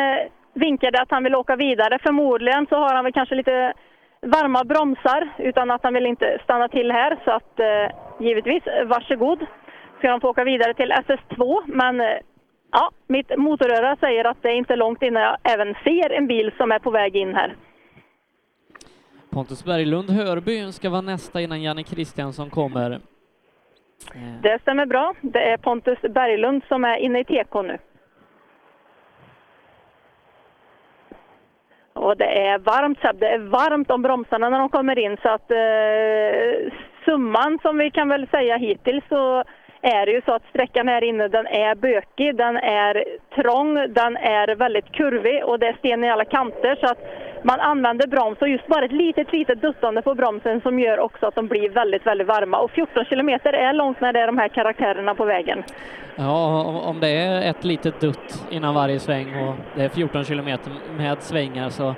vinkade 0.55 1.01
att 1.01 1.11
han 1.11 1.23
vill 1.23 1.35
åka 1.35 1.55
vidare. 1.55 1.99
Förmodligen 2.03 2.65
så 2.69 2.75
har 2.75 2.93
han 2.93 3.03
väl 3.03 3.13
kanske 3.13 3.35
lite 3.35 3.73
varma 4.21 4.63
bromsar 4.63 5.29
utan 5.37 5.71
att 5.71 5.83
han 5.83 5.93
vill 5.93 6.05
inte 6.05 6.39
stanna 6.43 6.67
till 6.67 6.91
här. 6.91 7.19
Så 7.25 7.31
att 7.31 7.59
eh, 7.59 7.95
givetvis, 8.19 8.63
varsågod. 8.85 9.45
Ska 9.97 10.11
de 10.11 10.21
få 10.21 10.29
åka 10.29 10.43
vidare 10.43 10.73
till 10.73 10.91
SS2. 10.91 11.61
Men 11.65 12.01
eh, 12.01 12.07
ja, 12.71 12.91
mitt 13.07 13.37
motoröra 13.37 13.95
säger 13.95 14.25
att 14.25 14.37
det 14.41 14.49
är 14.49 14.55
inte 14.55 14.75
långt 14.75 15.01
innan 15.01 15.23
jag 15.23 15.37
även 15.43 15.75
ser 15.83 16.09
en 16.09 16.27
bil 16.27 16.51
som 16.57 16.71
är 16.71 16.79
på 16.79 16.91
väg 16.91 17.15
in 17.15 17.35
här. 17.35 17.55
Pontus 19.29 19.65
Berglund 19.65 20.09
Hörby 20.09 20.71
ska 20.71 20.89
vara 20.89 21.01
nästa 21.01 21.41
innan 21.41 21.61
Janne 21.61 21.83
Kristiansson 21.83 22.49
kommer. 22.49 22.99
Det 24.41 24.61
stämmer 24.61 24.85
bra. 24.85 25.13
Det 25.21 25.51
är 25.51 25.57
Pontus 25.57 26.01
Berglund 26.01 26.61
som 26.67 26.85
är 26.85 26.97
inne 26.97 27.19
i 27.19 27.23
TK 27.23 27.61
nu. 27.61 27.77
Och 31.95 32.17
det 32.17 32.47
är 32.47 32.57
varmt, 32.57 32.99
Seb. 33.01 33.19
Det 33.19 33.27
är 33.27 33.39
varmt 33.39 33.91
om 33.91 34.01
bromsarna 34.01 34.49
när 34.49 34.59
de 34.59 34.69
kommer 34.69 34.99
in 34.99 35.17
så 35.21 35.29
att 35.29 35.51
eh, 35.51 36.73
summan 37.05 37.59
som 37.61 37.77
vi 37.77 37.91
kan 37.91 38.09
väl 38.09 38.27
säga 38.27 38.57
hittills 38.57 39.03
så 39.09 39.43
är 39.81 40.05
det 40.05 40.11
ju 40.11 40.21
så 40.25 40.33
att 40.33 40.49
sträckan 40.49 40.87
här 40.87 41.03
inne 41.03 41.27
den 41.27 41.47
är 41.47 41.75
bökig, 41.75 42.35
den 42.35 42.57
är 42.57 43.03
trång, 43.35 43.73
den 43.93 44.17
är 44.17 44.55
väldigt 44.55 44.91
kurvig 44.91 45.45
och 45.45 45.59
det 45.59 45.67
är 45.67 45.73
sten 45.73 46.03
i 46.03 46.09
alla 46.09 46.25
kanter 46.25 46.75
så 46.75 46.85
att 46.85 46.99
man 47.45 47.59
använder 47.59 48.07
broms 48.07 48.41
och 48.41 48.49
just 48.49 48.67
bara 48.67 48.85
ett 48.85 48.91
litet, 48.91 49.33
litet 49.33 49.61
duttande 49.61 50.01
på 50.01 50.15
bromsen 50.15 50.61
som 50.61 50.79
gör 50.79 50.99
också 50.99 51.25
att 51.25 51.35
de 51.35 51.47
blir 51.47 51.69
väldigt, 51.69 52.05
väldigt 52.05 52.27
varma. 52.27 52.57
Och 52.57 52.71
14 52.71 53.05
kilometer 53.05 53.53
är 53.53 53.73
långt 53.73 54.01
när 54.01 54.13
det 54.13 54.19
är 54.19 54.27
de 54.27 54.37
här 54.37 54.47
karaktärerna 54.47 55.15
på 55.15 55.25
vägen. 55.25 55.63
Ja, 56.15 56.63
om, 56.63 56.99
det 56.99 57.07
är 57.07 57.49
ett 57.49 57.63
litet 57.63 57.99
dutt 57.99 58.47
innan 58.49 58.73
varje 58.73 58.99
sväng 58.99 59.47
och 59.47 59.55
det 59.75 59.83
är 59.83 59.89
14 59.89 60.23
kilometer 60.23 60.71
med 60.97 61.21
svängar 61.21 61.69
så, 61.69 61.95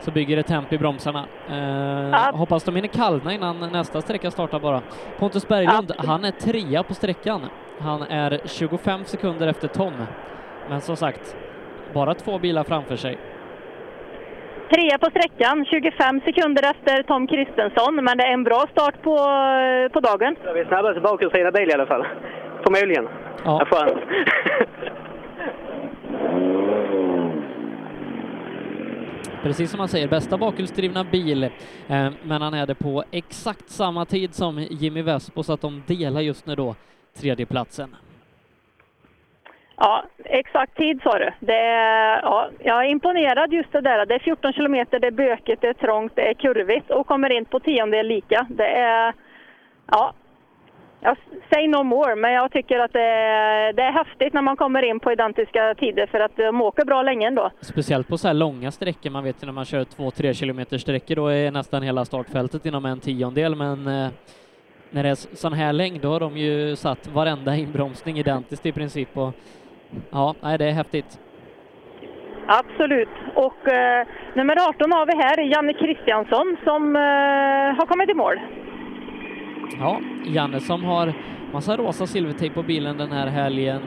så 0.00 0.10
bygger 0.10 0.36
det 0.36 0.42
temp 0.42 0.72
i 0.72 0.78
bromsarna. 0.78 1.24
Eh, 1.50 2.36
Hoppas 2.36 2.64
de 2.64 2.76
hinner 2.76 2.88
kallna 2.88 3.32
innan 3.32 3.72
nästa 3.72 4.00
sträcka 4.00 4.30
startar 4.30 4.60
bara. 4.60 4.82
Pontus 5.18 5.48
Berglund, 5.48 5.92
han 5.98 6.24
är 6.24 6.30
trea 6.30 6.82
på 6.82 6.94
sträckan. 6.94 7.40
Han 7.80 8.02
är 8.02 8.40
25 8.44 9.04
sekunder 9.04 9.46
efter 9.46 9.68
Tom. 9.68 9.92
Men 10.68 10.80
som 10.80 10.96
sagt, 10.96 11.36
bara 11.94 12.14
två 12.14 12.38
bilar 12.38 12.64
framför 12.64 12.96
sig. 12.96 13.18
Trea 14.72 14.98
på 14.98 15.10
sträckan, 15.10 15.64
25 15.64 16.20
sekunder 16.20 16.70
efter 16.70 17.02
Tom 17.02 17.26
Kristensson, 17.26 17.94
men 17.94 18.18
det 18.18 18.24
är 18.24 18.32
en 18.32 18.44
bra 18.44 18.66
start 18.72 19.02
på, 19.02 19.16
på 19.92 20.00
dagen. 20.00 20.36
Vi 20.54 20.60
är 20.60 20.64
snabbaste 20.64 21.00
bakhjulsdrivna 21.00 21.50
bil 21.50 21.70
i 21.70 21.72
alla 21.72 21.86
fall. 21.86 22.06
Förmodligen. 22.64 23.08
Ja. 23.44 23.66
Skönt. 23.70 23.98
Precis 29.42 29.70
som 29.70 29.78
man 29.78 29.88
säger, 29.88 30.08
bästa 30.08 30.38
bakhjulsdrivna 30.38 31.04
bil, 31.04 31.44
eh, 31.44 31.50
men 32.22 32.42
han 32.42 32.54
är 32.54 32.66
det 32.66 32.74
på 32.74 33.04
exakt 33.10 33.70
samma 33.70 34.04
tid 34.04 34.34
som 34.34 34.66
Jimmy 34.70 35.02
Vespo, 35.02 35.42
så 35.42 35.52
att 35.52 35.60
de 35.60 35.82
delar 35.86 36.20
just 36.20 36.46
nu 36.46 36.54
då 36.54 36.74
tredjeplatsen. 37.20 37.96
Ja, 39.84 40.04
exakt 40.24 40.76
tid 40.76 41.00
sa 41.02 41.18
du. 41.18 41.30
Det 41.40 41.58
är, 41.58 42.22
ja, 42.22 42.50
jag 42.58 42.84
är 42.84 42.88
imponerad 42.88 43.52
just 43.52 43.72
det 43.72 43.80
där. 43.80 44.06
Det 44.06 44.14
är 44.14 44.18
14 44.18 44.52
kilometer, 44.52 44.98
det 45.00 45.06
är 45.06 45.10
bökigt, 45.10 45.62
det 45.62 45.68
är 45.68 45.74
trångt, 45.74 46.12
det 46.16 46.28
är 46.28 46.34
kurvigt 46.34 46.90
och 46.90 47.06
kommer 47.06 47.32
in 47.32 47.44
på 47.44 47.60
tiondel 47.60 48.06
lika. 48.06 48.46
Det 48.50 48.66
är, 48.66 49.14
ja, 49.86 50.12
jag 51.00 51.16
säger 51.52 51.68
no 51.68 51.82
more, 51.82 52.16
men 52.16 52.32
jag 52.32 52.52
tycker 52.52 52.78
att 52.78 52.92
det 52.92 53.02
är, 53.02 53.72
det 53.72 53.82
är 53.82 53.92
häftigt 53.92 54.32
när 54.32 54.42
man 54.42 54.56
kommer 54.56 54.82
in 54.82 55.00
på 55.00 55.12
identiska 55.12 55.74
tider 55.74 56.06
för 56.06 56.20
att 56.20 56.36
de 56.36 56.60
åker 56.60 56.84
bra 56.84 57.02
länge 57.02 57.26
ändå. 57.26 57.50
Speciellt 57.60 58.08
på 58.08 58.18
så 58.18 58.26
här 58.26 58.34
långa 58.34 58.70
sträckor, 58.70 59.10
man 59.10 59.24
vet 59.24 59.42
ju 59.42 59.46
när 59.46 59.52
man 59.52 59.64
kör 59.64 59.84
två, 59.84 60.10
tre 60.10 60.34
kilometer 60.34 60.78
sträckor, 60.78 61.16
då 61.16 61.26
är 61.26 61.50
nästan 61.50 61.82
hela 61.82 62.04
startfältet 62.04 62.66
inom 62.66 62.84
en 62.84 63.00
tiondel, 63.00 63.54
men 63.54 63.86
eh, 63.86 64.08
när 64.90 65.02
det 65.02 65.08
är 65.08 65.36
sån 65.36 65.52
här 65.52 65.72
längd, 65.72 66.00
då 66.00 66.08
har 66.08 66.20
de 66.20 66.36
ju 66.36 66.76
satt 66.76 67.06
varenda 67.06 67.56
inbromsning 67.56 68.18
identiskt 68.18 68.66
i 68.66 68.72
princip 68.72 69.18
och 69.18 69.34
ja, 70.10 70.34
nej, 70.40 70.58
det 70.58 70.64
är 70.64 70.72
häftigt. 70.72 71.20
Absolut. 72.46 73.08
Och 73.34 73.68
eh, 73.68 74.06
nummer 74.34 74.68
18 74.68 74.92
har 74.92 75.06
vi 75.06 75.12
här, 75.16 75.38
Janne 75.38 75.72
Kristiansson, 75.72 76.56
som 76.64 76.96
eh, 76.96 77.78
har 77.78 77.86
kommit 77.86 78.10
i 78.10 78.14
mål. 78.14 78.40
Ja, 79.78 80.00
Janne 80.24 80.60
som 80.60 80.84
har 80.84 81.12
massa 81.52 81.76
rosa 81.76 82.06
silvertejp 82.06 82.54
på 82.54 82.62
bilen 82.62 82.98
den 82.98 83.12
här 83.12 83.26
helgen 83.26 83.80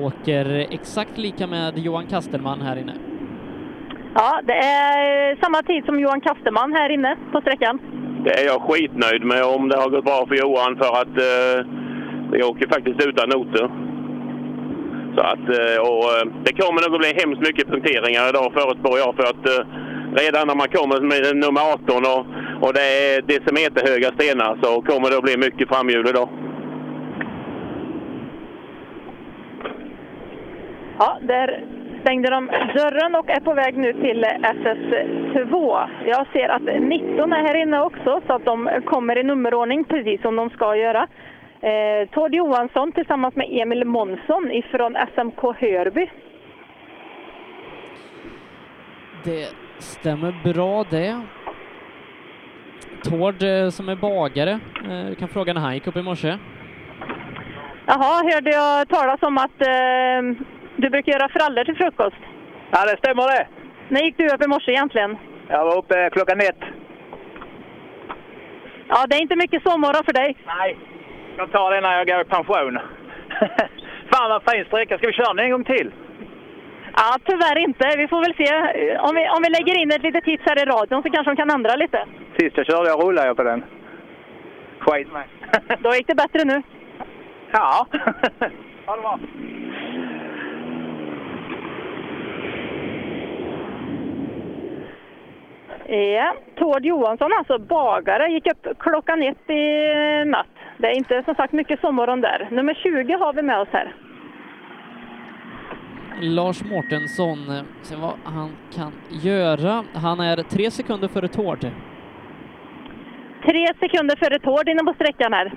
åker 0.00 0.66
exakt 0.70 1.18
lika 1.18 1.46
med 1.46 1.78
Johan 1.78 2.06
Kastelman 2.06 2.60
här 2.60 2.76
inne. 2.76 2.92
Ja, 4.14 4.40
det 4.44 4.52
är 4.56 5.36
samma 5.44 5.62
tid 5.62 5.84
som 5.84 6.00
Johan 6.00 6.20
Kasterman 6.20 6.72
här 6.72 6.90
inne 6.90 7.16
på 7.32 7.40
sträckan. 7.40 7.80
Det 8.24 8.40
är 8.40 8.46
jag 8.46 8.62
skitnöjd 8.62 9.24
med 9.24 9.44
om 9.44 9.68
det 9.68 9.76
har 9.76 9.90
gått 9.90 10.04
bra 10.04 10.26
för 10.28 10.34
Johan 10.34 10.76
för 10.76 11.00
att 11.02 11.16
eh, 11.18 11.66
jag 12.38 12.50
åker 12.50 12.68
faktiskt 12.68 13.06
utan 13.06 13.28
noter. 13.28 13.91
Så 15.16 15.20
att, 15.20 15.46
eh, 15.58 15.78
och, 15.88 16.04
eh, 16.14 16.24
det 16.44 16.52
kommer 16.60 16.78
nog 16.82 16.94
att 16.94 17.04
bli 17.04 17.20
hemskt 17.22 17.46
mycket 17.48 17.68
punkteringar 17.72 18.28
idag 18.28 18.52
förutspår 18.58 18.98
jag 18.98 19.14
för 19.16 19.22
att 19.32 19.44
eh, 19.52 19.62
redan 20.22 20.46
när 20.46 20.54
man 20.54 20.68
kommer 20.68 21.00
med 21.00 21.36
nummer 21.44 21.62
18 21.74 22.02
och, 22.12 22.22
och 22.64 22.72
det 22.74 22.86
är 23.04 23.22
decimeterhöga 23.22 24.08
stenar 24.18 24.58
så 24.62 24.82
kommer 24.82 25.10
det 25.10 25.16
att 25.16 25.28
bli 25.28 25.36
mycket 25.36 25.68
framhjul 25.68 26.08
idag. 26.08 26.28
Ja, 30.98 31.18
där 31.20 31.64
stängde 32.02 32.30
de 32.30 32.46
dörren 32.74 33.14
och 33.14 33.30
är 33.30 33.40
på 33.40 33.54
väg 33.54 33.76
nu 33.76 33.92
till 33.92 34.24
SS2. 34.24 35.86
Jag 36.06 36.26
ser 36.32 36.48
att 36.48 36.62
19 36.80 37.32
är 37.32 37.46
här 37.46 37.62
inne 37.62 37.80
också, 37.80 38.20
så 38.26 38.32
att 38.32 38.44
de 38.44 38.70
kommer 38.84 39.18
i 39.18 39.22
nummerordning 39.22 39.84
precis 39.84 40.22
som 40.22 40.36
de 40.36 40.50
ska 40.50 40.76
göra. 40.76 41.06
Eh, 41.62 42.08
Tord 42.08 42.34
Johansson 42.34 42.92
tillsammans 42.92 43.36
med 43.36 43.46
Emil 43.50 43.84
Månsson 43.84 44.50
ifrån 44.50 44.96
SMK 45.14 45.42
Hörby. 45.60 46.10
Det 49.24 49.48
stämmer 49.78 50.34
bra 50.44 50.84
det. 50.90 51.20
Tord 53.04 53.42
eh, 53.42 53.68
som 53.68 53.88
är 53.88 53.96
bagare, 53.96 54.50
eh, 54.90 55.06
du 55.08 55.14
kan 55.14 55.28
fråga 55.28 55.52
när 55.52 55.60
han 55.60 55.74
gick 55.74 55.86
upp 55.86 55.96
i 55.96 56.02
morse. 56.02 56.38
Jaha, 57.86 58.32
hörde 58.32 58.50
jag 58.50 58.88
talas 58.88 59.22
om 59.22 59.38
att 59.38 59.60
eh, 59.60 60.46
du 60.76 60.90
brukar 60.90 61.12
göra 61.12 61.28
frallor 61.28 61.64
till 61.64 61.76
frukost? 61.76 62.22
Ja, 62.70 62.84
det 62.84 62.96
stämmer 62.98 63.22
det. 63.22 63.46
När 63.88 64.00
gick 64.00 64.16
du 64.16 64.26
upp 64.26 64.44
i 64.44 64.48
morse 64.48 64.72
egentligen? 64.72 65.16
Jag 65.48 65.64
var 65.64 65.78
uppe 65.78 66.10
klockan 66.12 66.40
ett. 66.40 66.62
Ja, 68.88 69.06
det 69.08 69.16
är 69.16 69.22
inte 69.22 69.36
mycket 69.36 69.62
sovmorgon 69.62 70.04
för 70.04 70.12
dig. 70.12 70.36
Nej, 70.46 70.76
jag 71.36 71.52
tar 71.52 71.70
det 71.70 71.80
när 71.80 71.96
jag 71.98 72.06
går 72.06 72.20
i 72.20 72.24
pension. 72.24 72.78
Fan 74.10 74.30
vad 74.30 74.42
fin 74.42 74.64
sträcka. 74.64 74.98
Ska 74.98 75.06
vi 75.06 75.12
köra 75.12 75.34
den 75.34 75.44
en 75.44 75.50
gång 75.50 75.64
till? 75.64 75.92
Ja, 76.96 77.18
tyvärr 77.24 77.58
inte. 77.58 77.94
Vi 77.96 78.08
får 78.08 78.20
väl 78.20 78.34
se. 78.34 78.48
Om 78.98 79.14
vi, 79.14 79.28
om 79.28 79.42
vi 79.42 79.48
lägger 79.50 79.80
in 79.82 79.92
ett 79.92 80.02
litet 80.02 80.24
tips 80.24 80.44
här 80.46 80.62
i 80.62 80.64
radion 80.64 81.02
så 81.02 81.10
kanske 81.10 81.30
de 81.30 81.36
kan 81.36 81.50
ändra 81.50 81.76
lite. 81.76 82.06
Sist 82.38 82.56
jag 82.56 82.66
körde 82.66 82.88
jag 82.88 83.04
rullade 83.04 83.26
jag 83.26 83.36
på 83.36 83.42
den. 83.42 83.64
Skit 84.78 85.12
mig. 85.12 85.26
Då 85.78 85.94
gick 85.94 86.06
det 86.06 86.14
bättre 86.14 86.44
nu. 86.44 86.62
Ja. 87.52 87.86
ha 88.86 88.96
det 88.96 89.02
bra. 89.02 89.18
Ja, 95.86 96.34
Tord 96.58 96.84
Johansson 96.84 97.30
alltså, 97.38 97.58
bagare, 97.58 98.28
gick 98.32 98.46
upp 98.46 98.78
klockan 98.78 99.22
ett 99.22 99.50
i 99.50 100.24
natt. 100.24 100.46
Det 100.78 100.86
är 100.86 100.96
inte 100.96 101.22
som 101.24 101.34
sagt 101.34 101.52
mycket 101.52 101.80
sommaren 101.80 102.20
där. 102.20 102.48
Nummer 102.50 102.74
20 102.74 103.12
har 103.12 103.32
vi 103.32 103.42
med 103.42 103.60
oss 103.60 103.68
här. 103.72 103.94
Lars 106.20 106.64
Mårtensson, 106.64 107.38
se 107.82 107.96
vad 107.96 108.14
han 108.24 108.50
kan 108.74 108.92
göra. 109.08 109.84
Han 109.94 110.20
är 110.20 110.36
tre 110.36 110.70
sekunder 110.70 111.08
före 111.08 111.28
Tord. 111.28 111.60
Tre 113.46 113.66
sekunder 113.80 114.16
före 114.16 114.38
Tord 114.38 114.68
inne 114.68 114.84
på 114.84 114.94
sträckan 114.94 115.32
här. 115.32 115.52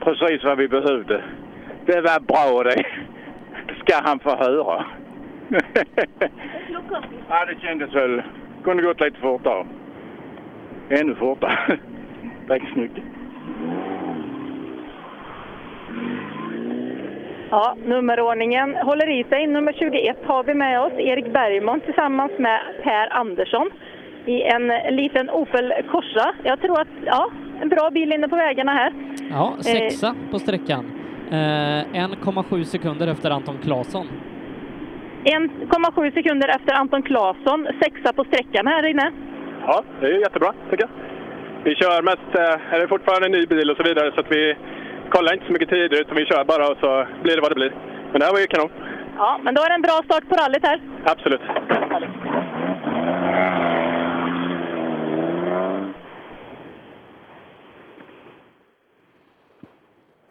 Precis 0.00 0.44
vad 0.44 0.58
vi 0.58 0.68
behövde. 0.68 1.24
Det 1.86 2.00
var 2.00 2.20
bra 2.20 2.62
det. 2.62 2.84
Ska 3.80 4.00
han 4.02 4.18
få 4.18 4.36
höra. 4.36 4.86
ja, 7.28 7.44
det 7.44 7.60
kändes 7.60 7.94
väl... 7.94 8.22
Kunde 8.66 8.82
gått 8.82 9.00
lite 9.00 9.20
fortare. 9.20 9.66
Ännu 10.90 11.14
fortare. 11.14 11.58
Tack 12.48 12.62
så 12.74 12.78
mycket. 12.78 13.04
Ja, 17.50 17.76
nummerordningen 17.84 18.76
håller 18.76 19.20
i 19.20 19.24
sig. 19.24 19.46
Nummer 19.46 19.72
21 19.72 20.16
har 20.26 20.44
vi 20.44 20.54
med 20.54 20.80
oss, 20.80 20.92
Erik 20.92 21.32
Bergman 21.32 21.80
tillsammans 21.80 22.32
med 22.38 22.60
Per 22.82 23.16
Andersson. 23.16 23.70
i 24.26 24.42
en 24.42 24.96
liten 24.96 25.30
Opel 25.30 25.72
Corsa. 25.90 26.34
Jag 26.44 26.60
tror 26.60 26.80
att, 26.80 26.88
ja, 27.04 27.30
en 27.60 27.68
bra 27.68 27.90
bil 27.90 28.12
inne 28.12 28.28
på 28.28 28.36
vägarna 28.36 28.72
här. 28.72 28.92
Ja, 29.30 29.56
sexa 29.60 30.14
på 30.30 30.38
sträckan. 30.38 30.84
Eh, 31.30 31.36
1,7 31.36 32.64
sekunder 32.64 33.06
efter 33.06 33.30
Anton 33.30 33.58
Claesson. 33.62 34.06
1,7 35.26 36.14
sekunder 36.14 36.48
efter 36.48 36.74
Anton 36.74 37.02
Claesson, 37.02 37.68
sexa 37.82 38.12
på 38.12 38.24
sträckan 38.24 38.66
här 38.66 38.86
inne. 38.86 39.12
Ja, 39.66 39.84
det 40.00 40.06
är 40.06 40.18
jättebra 40.18 40.52
tycker 40.70 40.84
jag. 40.84 40.90
Vi 41.64 41.74
kör 41.74 42.02
mest, 42.02 42.30
eh, 42.34 42.74
är 42.74 42.80
det 42.80 42.88
fortfarande 42.88 43.26
en 43.26 43.32
ny 43.32 43.46
bil 43.46 43.70
och 43.70 43.76
så 43.76 43.82
vidare, 43.82 44.12
så 44.14 44.20
att 44.20 44.32
vi 44.32 44.56
kollar 45.08 45.34
inte 45.34 45.46
så 45.46 45.52
mycket 45.52 45.68
tider 45.68 46.00
utan 46.00 46.16
vi 46.16 46.26
kör 46.26 46.44
bara 46.44 46.68
och 46.68 46.78
så 46.80 47.06
blir 47.22 47.34
det 47.34 47.40
vad 47.40 47.50
det 47.50 47.54
blir. 47.54 47.72
Men 48.10 48.20
det 48.20 48.26
här 48.26 48.32
var 48.32 48.40
ju 48.40 48.46
kanon. 48.46 48.70
Ja, 49.18 49.40
men 49.42 49.54
då 49.54 49.62
är 49.62 49.68
det 49.68 49.74
en 49.74 49.88
bra 49.88 50.00
start 50.04 50.28
på 50.28 50.34
rallyt 50.34 50.66
här. 50.66 50.80
Absolut. 51.04 51.40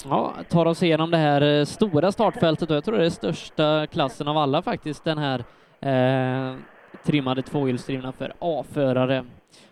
Ja, 0.04 0.34
tar 0.50 0.66
oss 0.66 0.84
igenom 0.84 1.12
det 1.12 1.18
här 1.18 1.60
eh, 1.60 1.66
stora 1.66 2.12
startfältet 2.12 2.70
och 2.70 2.76
jag 2.76 2.84
tror 2.84 2.98
det 2.98 3.06
är 3.06 3.10
största 3.10 3.88
klassen 3.88 4.28
av 4.28 4.38
alla 4.38 4.62
faktiskt, 4.62 5.04
den 5.04 5.18
här 5.18 5.44
eh, 5.82 6.56
trimmade 7.04 7.42
tvåhjulsdrivna 7.42 8.12
för 8.12 8.34
A-förare. 8.40 9.26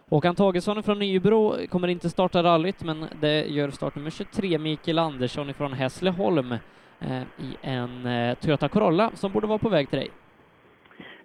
Håkan 0.09 0.35
Tagesson 0.35 0.83
från 0.83 0.99
Nybro 0.99 1.67
kommer 1.67 1.87
inte 1.87 2.09
starta 2.09 2.43
rallyt, 2.43 2.83
men 2.83 3.05
det 3.21 3.45
gör 3.45 3.69
startnummer 3.69 4.09
23 4.09 4.57
Mikael 4.57 4.99
Andersson 4.99 5.53
från 5.53 5.73
Hässleholm 5.73 6.51
eh, 6.99 7.21
i 7.37 7.57
en 7.61 8.05
eh, 8.05 8.35
Toyota 8.35 8.67
Corolla 8.69 9.11
som 9.13 9.31
borde 9.31 9.47
vara 9.47 9.57
på 9.57 9.69
väg 9.69 9.89
till 9.89 9.99
dig. 9.99 10.09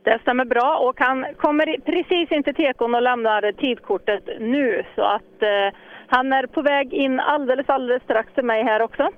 Det 0.03 0.19
stämmer 0.23 0.45
bra 0.45 0.79
och 0.79 1.01
han 1.01 1.27
kommer 1.37 1.77
precis 1.81 2.33
in 2.33 2.43
till 2.43 2.55
tekon 2.55 2.95
och 2.95 3.03
lämnar 3.03 3.53
tidkortet 3.53 4.25
nu 4.41 4.85
så 4.95 5.03
att 5.03 5.43
eh, 5.43 5.75
han 6.09 6.33
är 6.33 6.47
på 6.47 6.63
väg 6.63 6.95
in 6.95 7.21
alldeles, 7.21 7.69
alldeles 7.69 8.03
strax 8.03 8.33
till 8.35 8.45
mig 8.45 8.65
här 8.65 8.83
också. 8.83 9.09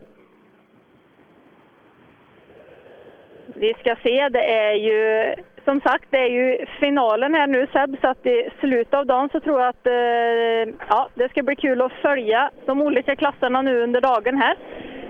Vi 3.54 3.74
ska 3.74 3.96
se, 4.02 4.28
det 4.28 4.54
är 4.54 4.74
ju 4.74 5.34
som 5.64 5.80
sagt, 5.80 6.04
det 6.10 6.16
är 6.18 6.30
ju 6.30 6.66
finalen 6.80 7.34
här 7.34 7.46
nu 7.46 7.66
Seb, 7.72 7.96
så 8.00 8.08
att 8.08 8.26
i 8.26 8.48
slutet 8.60 8.94
av 8.94 9.06
dagen 9.06 9.28
så 9.32 9.40
tror 9.40 9.60
jag 9.60 9.68
att 9.68 9.86
eh, 9.86 10.74
ja, 10.88 11.08
det 11.14 11.28
ska 11.28 11.42
bli 11.42 11.56
kul 11.56 11.82
att 11.82 11.92
följa 11.92 12.50
de 12.66 12.82
olika 12.82 13.16
klasserna 13.16 13.62
nu 13.62 13.82
under 13.82 14.00
dagen 14.00 14.36
här. 14.36 14.56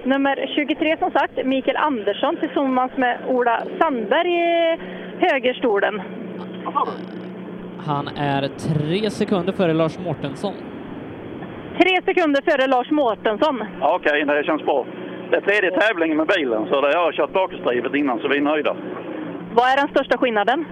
Nummer 0.04 0.50
23 0.54 0.96
som 0.98 1.10
sagt, 1.10 1.44
Mikael 1.44 1.76
Andersson 1.76 2.36
tillsammans 2.36 2.92
med 2.96 3.18
Ola 3.28 3.62
Sandberg 3.80 4.32
i 4.32 4.78
högerstolen. 5.18 6.02
Han 7.86 8.08
är 8.08 8.48
tre 8.48 9.10
sekunder 9.10 9.52
före 9.52 9.72
Lars 9.72 9.98
Mårtensson. 9.98 10.54
Tre 11.80 12.02
sekunder 12.04 12.42
före 12.42 12.66
Lars 12.66 12.90
Mårtensson. 12.90 13.64
Okej, 13.80 14.24
det 14.24 14.44
känns 14.44 14.62
bra. 14.62 14.86
Det 15.30 15.36
är 15.36 15.40
tredje 15.40 15.80
tävlingen 15.80 16.16
med 16.16 16.26
bilen, 16.26 16.66
så 16.68 16.74
jag 16.92 16.98
har 16.98 17.12
kört 17.12 17.32
bakhjulsdrivet 17.32 17.94
innan, 17.94 18.18
så 18.18 18.28
vi 18.28 18.36
är 18.36 18.40
nöjda. 18.40 18.76
Vad 19.54 19.68
är 19.72 19.76
den 19.76 19.88
största 19.88 20.18
skillnaden? 20.18 20.64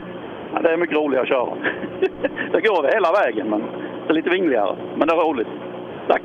Ja, 0.55 0.61
det 0.63 0.73
är 0.73 0.77
mycket 0.77 0.97
roligare 0.97 1.23
att 1.23 1.29
köra. 1.29 1.57
det 2.53 2.61
går 2.61 2.93
hela 2.95 3.13
vägen, 3.13 3.51
men 3.51 3.61
det 4.07 4.13
är 4.13 4.15
lite 4.15 4.31
vingligare. 4.31 4.77
Men 4.97 5.09
det 5.09 5.15
är 5.15 5.19
roligt. 5.19 5.49
Tack! 6.09 6.23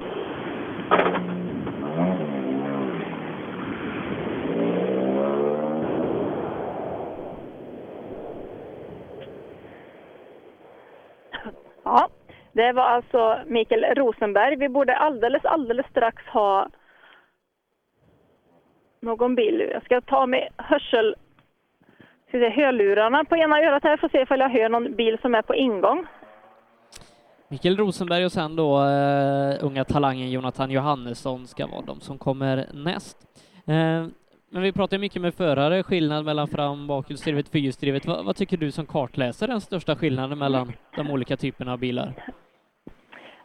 Ja, 11.83 12.09
det 12.53 12.71
var 12.71 12.83
alltså 12.83 13.39
Mikael 13.47 13.95
Rosenberg. 13.95 14.55
Vi 14.55 14.69
borde 14.69 14.95
alldeles, 14.95 15.45
alldeles 15.45 15.85
strax 15.85 16.25
ha 16.25 16.67
någon 19.01 19.35
bil. 19.35 19.69
Jag 19.71 19.83
ska 19.83 20.01
ta 20.01 20.25
med 20.25 20.49
hörsel... 20.57 21.15
Ska 22.27 22.39
se, 22.39 22.49
hörlurarna 22.49 23.25
på 23.25 23.35
ena 23.37 23.59
örat 23.59 23.83
här, 23.83 23.97
får 23.97 24.09
se 24.09 24.21
ifall 24.21 24.39
jag 24.39 24.49
hör 24.49 24.69
någon 24.69 24.95
bil 24.95 25.17
som 25.21 25.35
är 25.35 25.41
på 25.41 25.55
ingång. 25.55 26.05
Mikael 27.47 27.77
Rosenberg 27.77 28.25
och 28.25 28.31
sen 28.31 28.55
då 28.55 28.79
uh, 28.79 29.65
unga 29.65 29.85
talangen 29.85 30.31
Jonathan 30.31 30.71
Johannesson 30.71 31.47
ska 31.47 31.67
vara 31.67 31.81
de 31.81 31.99
som 31.99 32.17
kommer 32.17 32.65
näst. 32.73 33.17
Uh, 33.69 34.07
men 34.49 34.61
vi 34.61 34.71
pratar 34.71 34.97
mycket 34.97 35.21
med 35.21 35.33
förare, 35.33 35.83
skillnad 35.83 36.25
mellan 36.25 36.47
fram 36.47 36.87
bakhjulsdrivet 36.87 37.45
och 37.45 37.51
fyrhjulsdrivet. 37.51 38.05
Vad, 38.05 38.25
vad 38.25 38.35
tycker 38.35 38.57
du 38.57 38.71
som 38.71 38.85
kartläser 38.85 39.47
den 39.47 39.61
största 39.61 39.95
skillnaden 39.95 40.39
mellan 40.39 40.73
de 40.95 41.11
olika 41.11 41.37
typerna 41.37 41.73
av 41.73 41.79
bilar? 41.79 42.13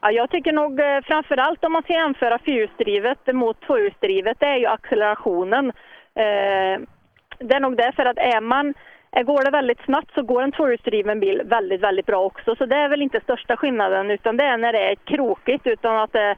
Ja, 0.01 0.11
jag 0.11 0.31
tycker 0.31 0.53
nog 0.53 0.81
eh, 0.81 0.87
framförallt 0.87 1.07
framför 1.07 1.37
allt 1.37 1.65
om 1.65 1.73
man 1.73 1.83
ska 1.83 1.93
jämföra 1.93 2.39
fyrhjulsdrivet 2.39 3.35
mot 3.35 3.61
tvåhjulsdrivet, 3.61 4.41
det 4.41 4.47
är 4.47 4.57
ju 4.57 4.67
accelerationen. 4.67 5.67
Eh, 6.15 6.81
det 7.39 7.55
är 7.55 7.61
nog 7.61 7.77
därför 7.77 8.05
att 8.05 8.19
är 8.19 8.41
man 8.41 8.75
eh, 9.13 9.23
Går 9.23 9.45
det 9.45 9.51
väldigt 9.51 9.85
snabbt 9.85 10.15
så 10.15 10.23
går 10.23 10.43
en 10.43 10.53
tvåhjulsdriven 10.53 11.21
bil 11.21 11.43
väldigt, 11.45 11.81
väldigt 11.81 12.07
bra 12.07 12.25
också. 12.25 12.57
Så 12.57 12.67
det 12.67 12.77
är 12.77 12.89
väl 12.89 13.03
inte 13.03 13.21
största 13.21 13.57
skillnaden, 13.57 14.11
utan 14.11 14.37
det 14.37 14.45
är 14.45 14.57
när 14.57 14.73
det 14.73 14.91
är 14.91 14.95
krokigt, 14.95 15.67
utan 15.67 15.97
att 15.97 16.13
det, 16.13 16.37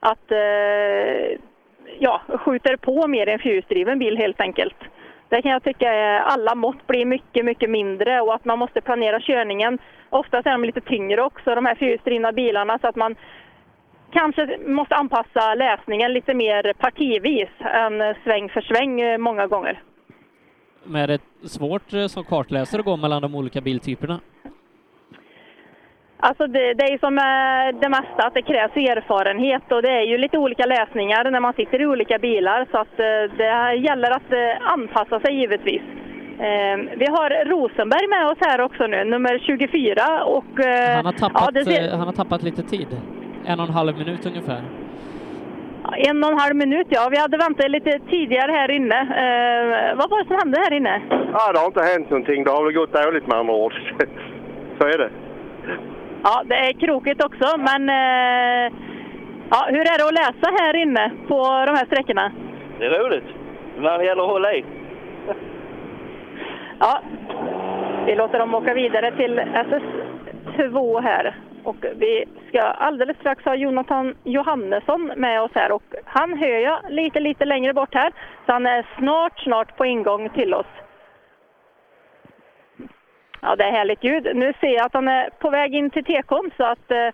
att, 0.00 0.32
ja, 1.98 2.20
skjuter 2.28 2.76
på 2.76 3.06
mer 3.06 3.28
än 3.28 3.38
fyrhjulsdriven 3.38 3.98
bil 3.98 4.16
helt 4.18 4.40
enkelt. 4.40 4.76
Det 5.28 5.42
kan 5.42 5.50
jag 5.52 5.62
tycka 5.62 5.92
är, 5.92 6.20
alla 6.20 6.54
mått 6.54 6.86
blir 6.86 7.04
mycket, 7.06 7.44
mycket 7.44 7.70
mindre 7.70 8.20
och 8.20 8.34
att 8.34 8.44
man 8.44 8.58
måste 8.58 8.80
planera 8.80 9.20
körningen. 9.20 9.78
Oftast 10.10 10.46
är 10.46 10.52
de 10.52 10.64
lite 10.64 10.80
tyngre 10.80 11.22
också, 11.22 11.54
de 11.54 11.66
här 11.66 11.74
fyrhjulsdrivna 11.74 12.32
bilarna, 12.32 12.78
så 12.78 12.86
att 12.86 12.96
man 12.96 13.16
kanske 14.12 14.58
måste 14.66 14.94
anpassa 14.94 15.54
läsningen 15.54 16.12
lite 16.12 16.34
mer 16.34 16.72
partivis 16.72 17.48
än 17.60 18.14
sväng 18.24 18.48
för 18.48 18.60
sväng 18.60 19.00
eh, 19.00 19.18
många 19.18 19.46
gånger. 19.46 19.82
Men 20.84 21.02
är 21.02 21.06
det 21.06 21.48
svårt 21.48 21.92
eh, 21.92 22.06
som 22.06 22.24
kartläsare 22.24 22.80
att 22.80 22.86
gå 22.86 22.96
mellan 22.96 23.22
de 23.22 23.34
olika 23.34 23.60
biltyperna? 23.60 24.20
Alltså 26.20 26.46
det, 26.46 26.74
det 26.74 26.84
är 26.92 26.98
som 26.98 27.14
det 27.80 27.88
mesta, 27.88 28.26
att 28.26 28.34
det 28.34 28.42
krävs 28.42 28.76
erfarenhet 28.76 29.72
och 29.72 29.82
det 29.82 29.90
är 29.90 30.02
ju 30.02 30.18
lite 30.18 30.38
olika 30.38 30.66
läsningar 30.66 31.30
när 31.30 31.40
man 31.40 31.52
sitter 31.52 31.80
i 31.82 31.86
olika 31.86 32.18
bilar 32.18 32.66
så 32.70 32.78
att 32.78 32.96
det 33.36 33.74
gäller 33.74 34.10
att 34.10 34.60
anpassa 34.60 35.20
sig 35.20 35.34
givetvis. 35.40 35.82
Vi 36.96 37.06
har 37.06 37.44
Rosenberg 37.44 38.08
med 38.08 38.26
oss 38.26 38.38
här 38.40 38.60
också 38.60 38.86
nu, 38.86 39.04
nummer 39.04 39.38
24 39.38 40.24
och... 40.24 40.44
Han 40.96 41.06
har 41.06 41.12
tappat, 41.12 41.50
ja, 41.54 41.64
ser... 41.64 41.90
han 41.90 42.06
har 42.06 42.12
tappat 42.12 42.42
lite 42.42 42.62
tid, 42.62 42.88
en 43.46 43.60
och 43.60 43.66
en 43.66 43.72
halv 43.72 43.98
minut 43.98 44.26
ungefär. 44.26 44.62
En 45.96 46.24
och 46.24 46.30
en 46.30 46.38
halv 46.38 46.56
minut, 46.56 46.86
ja. 46.90 47.08
Vi 47.10 47.18
hade 47.18 47.36
väntat 47.36 47.70
lite 47.70 47.98
tidigare 48.10 48.52
här 48.52 48.70
inne. 48.70 49.00
Eh, 49.00 49.96
vad 49.96 50.10
var 50.10 50.18
det 50.18 50.26
som 50.26 50.36
hände 50.36 50.58
här 50.58 50.76
inne? 50.76 51.02
Ja, 51.32 51.52
det 51.52 51.58
har 51.58 51.66
inte 51.66 51.82
hänt 51.82 52.10
någonting. 52.10 52.44
Det 52.44 52.50
har 52.50 52.64
väl 52.64 52.74
gått 52.74 52.92
dåligt 52.92 53.26
med 53.26 53.38
andra 53.38 53.54
ord. 53.54 53.72
Så 54.78 54.86
är 54.86 54.98
det. 54.98 55.10
Ja, 56.22 56.42
det 56.44 56.54
är 56.54 56.72
krokigt 56.72 57.24
också, 57.24 57.56
men 57.58 57.88
eh, 57.88 58.72
ja, 59.50 59.66
hur 59.68 59.80
är 59.80 59.98
det 59.98 60.06
att 60.06 60.14
läsa 60.14 60.62
här 60.62 60.76
inne 60.76 61.10
på 61.28 61.38
de 61.66 61.76
här 61.76 61.86
sträckorna? 61.86 62.32
Det 62.78 62.86
är 62.86 62.90
roligt. 62.90 63.24
Men 63.76 63.98
det 63.98 64.04
gäller 64.04 64.22
att 64.22 64.30
hålla 64.30 64.54
i. 64.54 64.64
Ja, 66.80 67.00
vi 68.06 68.14
låter 68.14 68.38
dem 68.38 68.54
åka 68.54 68.74
vidare 68.74 69.12
till 69.16 69.40
SS2 69.40 71.02
här. 71.02 71.36
Och 71.64 71.76
vi 71.96 72.24
ska 72.48 72.60
alldeles 72.60 73.16
strax 73.16 73.44
ha 73.44 73.54
Jonathan 73.54 74.14
Johannesson 74.24 75.12
med 75.16 75.42
oss 75.42 75.50
här 75.54 75.72
och 75.72 75.82
han 76.04 76.38
hör 76.38 76.58
jag 76.58 76.78
lite, 76.88 77.20
lite 77.20 77.44
längre 77.44 77.74
bort 77.74 77.94
här. 77.94 78.12
Så 78.46 78.52
han 78.52 78.66
är 78.66 78.86
snart, 78.98 79.38
snart 79.40 79.76
på 79.76 79.86
ingång 79.86 80.28
till 80.30 80.54
oss. 80.54 80.66
Ja, 83.40 83.56
det 83.56 83.64
är 83.64 83.72
härligt 83.72 84.04
ljud. 84.04 84.36
Nu 84.36 84.52
ser 84.60 84.74
jag 84.74 84.86
att 84.86 84.94
han 84.94 85.08
är 85.08 85.30
på 85.30 85.50
väg 85.50 85.74
in 85.74 85.90
till 85.90 86.04
tekon 86.04 86.50
så 86.56 86.64
att 86.64 86.90
eh, 86.90 87.08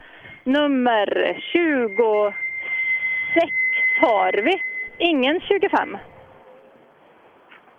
nummer 0.44 1.38
26 1.52 3.52
har 4.00 4.32
vi. 4.42 4.60
Ingen 4.98 5.40
25. 5.40 5.98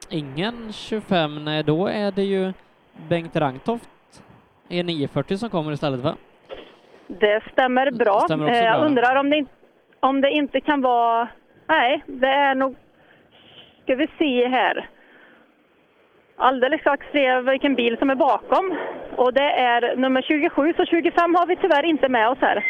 Ingen 0.10 0.74
25, 0.74 1.46
nej 1.46 1.64
då 1.64 1.88
är 1.88 2.12
det 2.12 2.24
ju 2.24 2.54
Bengt 3.10 3.36
Rangtoft 3.36 3.90
i 4.70 4.84
940 4.84 5.38
som 5.38 5.50
kommer 5.50 5.72
istället 5.72 6.00
va? 6.00 6.16
Det 7.08 7.44
stämmer 7.52 7.92
bra. 7.92 8.20
Stämmer 8.20 8.46
också 8.46 8.58
jag 8.58 8.80
bra. 8.80 8.86
undrar 8.86 9.16
om 9.16 9.30
det, 9.30 9.46
om 10.00 10.22
det 10.22 10.32
inte 10.32 10.62
kan 10.62 10.82
vara... 10.82 11.28
Nej, 11.68 12.04
det 12.06 12.28
är 12.28 12.56
nog... 12.56 12.76
Ska 13.84 13.96
vi 13.96 14.08
se 14.18 14.48
här. 14.48 14.90
Alldeles 16.38 16.82
strax 16.82 17.06
jag 17.12 17.42
vilken 17.42 17.76
bil 17.76 17.98
som 17.98 18.10
är 18.10 18.16
bakom. 18.16 18.78
Och 19.16 19.34
det 19.34 19.52
är 19.72 19.96
nummer 19.96 20.22
27, 20.22 20.74
så 20.78 20.86
25 20.86 21.36
har 21.36 21.48
vi 21.48 21.56
tyvärr 21.56 21.86
inte 21.86 22.10
med 22.10 22.30
oss 22.30 22.38
här. 22.42 22.64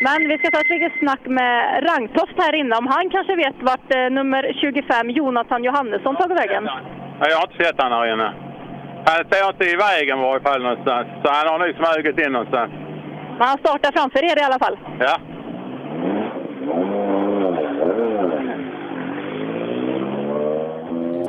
Men 0.00 0.28
vi 0.28 0.38
ska 0.38 0.50
ta 0.50 0.60
ett 0.60 0.70
litet 0.70 0.98
snack 0.98 1.20
med 1.24 1.84
Rangtoft 1.88 2.36
här 2.36 2.54
inne, 2.54 2.76
om 2.76 2.86
han 2.86 3.10
kanske 3.10 3.34
vet 3.36 3.58
vart 3.60 3.94
eh, 3.94 4.10
nummer 4.10 4.52
25, 4.60 5.10
Jonathan 5.10 5.64
Johannesson, 5.64 6.16
tagit 6.16 6.38
vägen. 6.38 6.64
Jag 7.20 7.36
har 7.36 7.46
inte 7.50 7.64
sett 7.64 7.82
han 7.82 7.92
här 7.92 8.12
inne. 8.12 8.32
Han 9.06 9.24
ser 9.30 9.48
inte 9.48 9.64
i 9.64 9.76
vägen 9.76 10.18
i 10.18 10.22
varje 10.22 10.40
fall 10.40 10.62
någonstans. 10.62 11.06
Så 11.22 11.32
han 11.32 11.46
har 11.48 11.58
nog 11.58 11.70
smugit 11.76 12.26
in 12.26 12.32
någonstans. 12.32 12.70
Men 13.38 13.48
han 13.48 13.58
startar 13.58 13.92
framför 13.92 14.24
er 14.24 14.38
i 14.40 14.44
alla 14.48 14.58
fall. 14.58 14.78
Ja. 15.00 15.16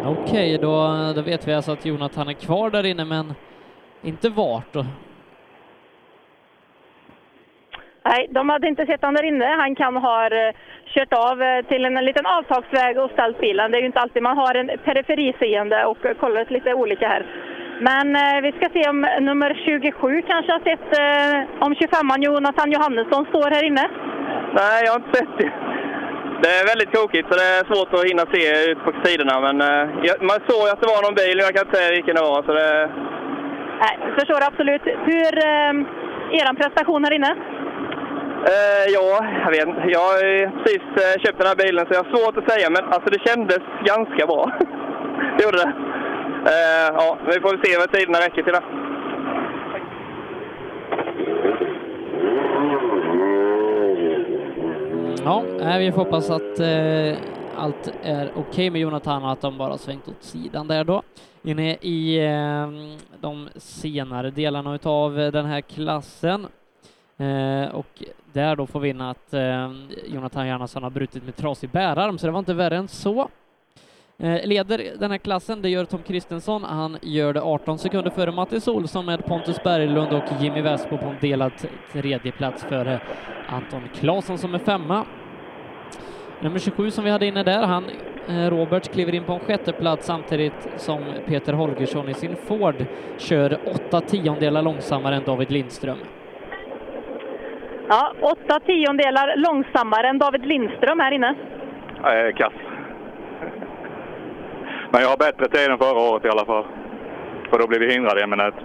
Okej, 0.09 0.57
då, 0.57 0.73
då 1.15 1.21
vet 1.21 1.47
vi 1.47 1.53
alltså 1.53 1.71
att 1.71 1.85
Jonathan 1.85 2.27
är 2.29 2.33
kvar 2.33 2.69
där 2.69 2.85
inne, 2.85 3.05
men 3.05 3.33
inte 4.01 4.29
vart. 4.29 4.73
då. 4.73 4.85
Nej, 8.05 8.27
de 8.31 8.49
hade 8.49 8.67
inte 8.67 8.85
sett 8.85 9.01
honom 9.01 9.15
där 9.15 9.23
inne. 9.23 9.45
Han 9.45 9.75
kan 9.75 9.95
ha 9.95 10.25
eh, 10.25 10.55
kört 10.85 11.13
av 11.13 11.41
eh, 11.41 11.65
till 11.65 11.85
en 11.85 12.05
liten 12.05 12.25
avtagsväg 12.25 12.97
och 12.97 13.11
ställt 13.11 13.39
bilen. 13.39 13.71
Det 13.71 13.77
är 13.77 13.79
ju 13.79 13.85
inte 13.85 13.99
alltid 13.99 14.23
man 14.23 14.37
har 14.37 14.55
en 14.55 14.71
periferiseende 14.85 15.85
och 15.85 16.05
eh, 16.05 16.17
kollat 16.17 16.51
lite 16.51 16.73
olika 16.73 17.07
här. 17.07 17.25
Men 17.81 18.15
eh, 18.15 18.41
vi 18.41 18.51
ska 18.51 18.69
se 18.73 18.89
om 18.89 19.01
nummer 19.19 19.61
27 19.65 20.21
kanske 20.21 20.51
har 20.51 20.63
sett 20.69 20.87
eh, 21.03 21.65
om 21.65 21.73
25an 21.73 22.23
Jonathan 22.23 22.71
Johannesson 22.71 23.25
står 23.25 23.49
här 23.49 23.63
inne. 23.65 23.89
Nej, 24.53 24.83
jag 24.85 24.91
har 24.91 24.99
inte 24.99 25.17
sett 25.17 25.37
det. 25.37 25.51
Det 26.43 26.49
är 26.59 26.65
väldigt 26.71 26.93
tokigt 26.99 27.27
så 27.29 27.33
det 27.39 27.47
är 27.57 27.63
svårt 27.71 27.93
att 27.93 28.05
hinna 28.09 28.25
se 28.33 28.41
ut 28.71 28.79
på 28.85 28.91
sidorna. 29.03 29.35
Men 29.45 29.55
eh, 29.69 29.85
jag- 30.07 30.21
man 30.29 30.39
såg 30.47 30.61
ju 30.65 30.71
att 30.73 30.81
det 30.81 30.91
var 30.95 31.01
någon 31.05 31.19
bil, 31.23 31.37
jag 31.45 31.53
kan 31.55 31.65
inte 31.65 31.77
säga 31.77 31.91
vilken 31.97 32.15
det 32.15 32.21
var. 32.31 32.39
Så 32.47 32.51
det, 32.59 32.69
Nej, 33.83 33.93
förstår 34.19 34.41
absolut. 34.49 34.81
Hur 35.11 35.31
eh, 35.51 35.71
er 36.39 36.53
prestation 36.61 37.03
här 37.05 37.13
inne? 37.19 37.31
eh, 38.53 38.85
ja, 38.97 39.09
jag 39.43 39.51
vet 39.51 39.67
inte. 39.67 39.81
Jag 39.95 39.99
har 40.09 40.19
precis 40.63 40.83
eh, 41.03 41.15
köpt 41.23 41.37
den 41.41 41.47
här 41.51 41.55
bilen 41.63 41.85
så 41.85 41.91
jag 41.93 42.03
har 42.03 42.11
svårt 42.15 42.37
att 42.37 42.49
säga. 42.51 42.67
Men 42.69 42.83
alltså 42.93 43.09
det 43.13 43.21
kändes 43.29 43.59
ganska 43.91 44.23
bra. 44.31 44.41
det 45.37 45.43
gjorde 45.43 45.57
det. 45.63 45.71
Eh, 46.53 46.87
ja, 46.99 47.17
vi 47.31 47.39
får 47.43 47.53
se 47.65 47.77
vad 47.81 47.91
tiderna 47.91 48.19
räcker 48.25 48.43
till 48.43 48.53
det. 48.57 48.63
Ja, 55.23 55.45
eh, 55.59 55.77
vi 55.77 55.91
får 55.91 56.03
hoppas 56.03 56.29
att 56.29 56.59
eh, 56.59 57.17
allt 57.55 57.91
är 58.03 58.31
okej 58.35 58.69
med 58.69 58.81
Jonathan 58.81 59.23
och 59.23 59.31
att 59.31 59.41
de 59.41 59.57
bara 59.57 59.69
har 59.69 59.77
svängt 59.77 60.07
åt 60.07 60.23
sidan 60.23 60.67
där 60.67 60.83
då. 60.83 61.03
Inne 61.43 61.75
i 61.81 62.25
eh, 62.25 62.67
de 63.21 63.49
senare 63.55 64.31
delarna 64.31 64.75
utav 64.75 65.15
den 65.15 65.45
här 65.45 65.61
klassen. 65.61 66.47
Eh, 67.17 67.75
och 67.75 68.03
där 68.33 68.55
då 68.55 68.67
får 68.67 68.79
vi 68.79 68.89
in 68.89 69.01
att 69.01 69.33
eh, 69.33 69.71
Jonathan 70.07 70.47
Jarnason 70.47 70.83
har 70.83 70.89
brutit 70.89 71.23
med 71.23 71.35
trasig 71.35 71.69
bärarm, 71.69 72.17
så 72.17 72.25
det 72.25 72.31
var 72.31 72.39
inte 72.39 72.53
värre 72.53 72.77
än 72.77 72.87
så. 72.87 73.29
Eh, 74.23 74.47
leder 74.47 74.81
den 74.99 75.11
här 75.11 75.17
klassen, 75.17 75.61
det 75.61 75.69
gör 75.69 75.85
Tom 75.85 76.01
Kristensson. 76.03 76.63
Han 76.63 76.97
gör 77.01 77.33
det 77.33 77.41
18 77.41 77.77
sekunder 77.77 78.11
före 78.11 78.31
Mattis 78.31 78.67
Olsson 78.67 79.05
med 79.05 79.25
Pontus 79.25 79.63
Berglund 79.63 80.13
och 80.13 80.23
Jimmy 80.41 80.61
Vespo 80.61 80.97
på 80.97 81.05
en 81.05 81.15
delad 81.21 81.57
t- 81.57 81.67
tredje 81.91 82.31
plats 82.31 82.63
före 82.63 82.99
Anton 83.47 83.81
Claesson 83.99 84.37
som 84.37 84.53
är 84.53 84.59
femma. 84.59 85.05
Nummer 86.39 86.59
27 86.59 86.91
som 86.91 87.03
vi 87.03 87.09
hade 87.11 87.25
inne 87.25 87.43
där, 87.43 87.63
han 87.63 87.83
eh, 88.29 88.49
Robert 88.49 88.93
kliver 88.93 89.15
in 89.15 89.23
på 89.23 89.33
en 89.33 89.39
sjätte 89.39 89.71
plats 89.71 90.05
samtidigt 90.05 90.67
som 90.75 90.99
Peter 91.25 91.53
Holgersson 91.53 92.09
i 92.09 92.13
sin 92.13 92.35
Ford 92.35 92.85
kör 93.17 93.57
åtta 93.65 94.01
tiondelar 94.01 94.61
långsammare 94.61 95.15
än 95.15 95.23
David 95.25 95.51
Lindström. 95.51 95.97
Ja, 97.89 98.13
åtta 98.21 98.59
tiondelar 98.59 99.35
långsammare 99.37 100.07
än 100.09 100.17
David 100.19 100.45
Lindström 100.45 100.99
här 100.99 101.11
inne. 101.11 101.35
Nej, 102.03 102.33
kass. 102.33 102.53
Men 104.91 105.01
jag 105.01 105.09
har 105.09 105.17
bättre 105.17 105.47
tid 105.47 105.71
än 105.71 105.77
förra 105.77 105.99
året 106.09 106.25
i 106.25 106.29
alla 106.29 106.45
fall. 106.45 106.65
För 107.49 107.59
då 107.59 107.67
blir 107.67 107.79
vi 107.79 107.93
hindrade 107.93 108.19
i 108.19 108.23
en 108.23 108.29
minut. 108.29 108.55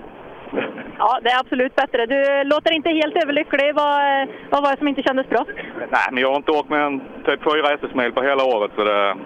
Ja, 0.99 1.19
det 1.23 1.31
är 1.31 1.41
absolut 1.41 1.75
bättre. 1.77 2.07
Du 2.07 2.45
låter 2.45 2.73
inte 2.73 2.91
helt 2.91 3.17
överlycklig. 3.23 3.75
Vad, 3.75 3.95
eh, 3.95 4.29
vad 4.51 4.63
var 4.63 4.71
det 4.71 4.79
som 4.79 4.89
inte 4.89 5.03
kändes 5.03 5.29
bra? 5.29 5.45
Nej, 5.79 6.09
men 6.13 6.23
jag 6.23 6.29
har 6.29 6.37
inte 6.37 6.53
åkt 6.53 6.71
mer 6.71 6.79
än 6.79 7.01
typ 7.01 7.41
fyra 7.53 7.75
SS-mil 7.75 8.13
på 8.13 8.23
hela 8.23 8.45
året 8.45 8.71
så 8.77 8.85
det... 8.85 9.17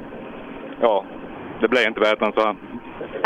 Ja, 0.81 1.05
det 1.61 1.69
blir 1.69 1.89
inte 1.89 2.01
bättre 2.01 2.27
än 2.27 2.33
så 2.33 2.41
här. 2.41 2.57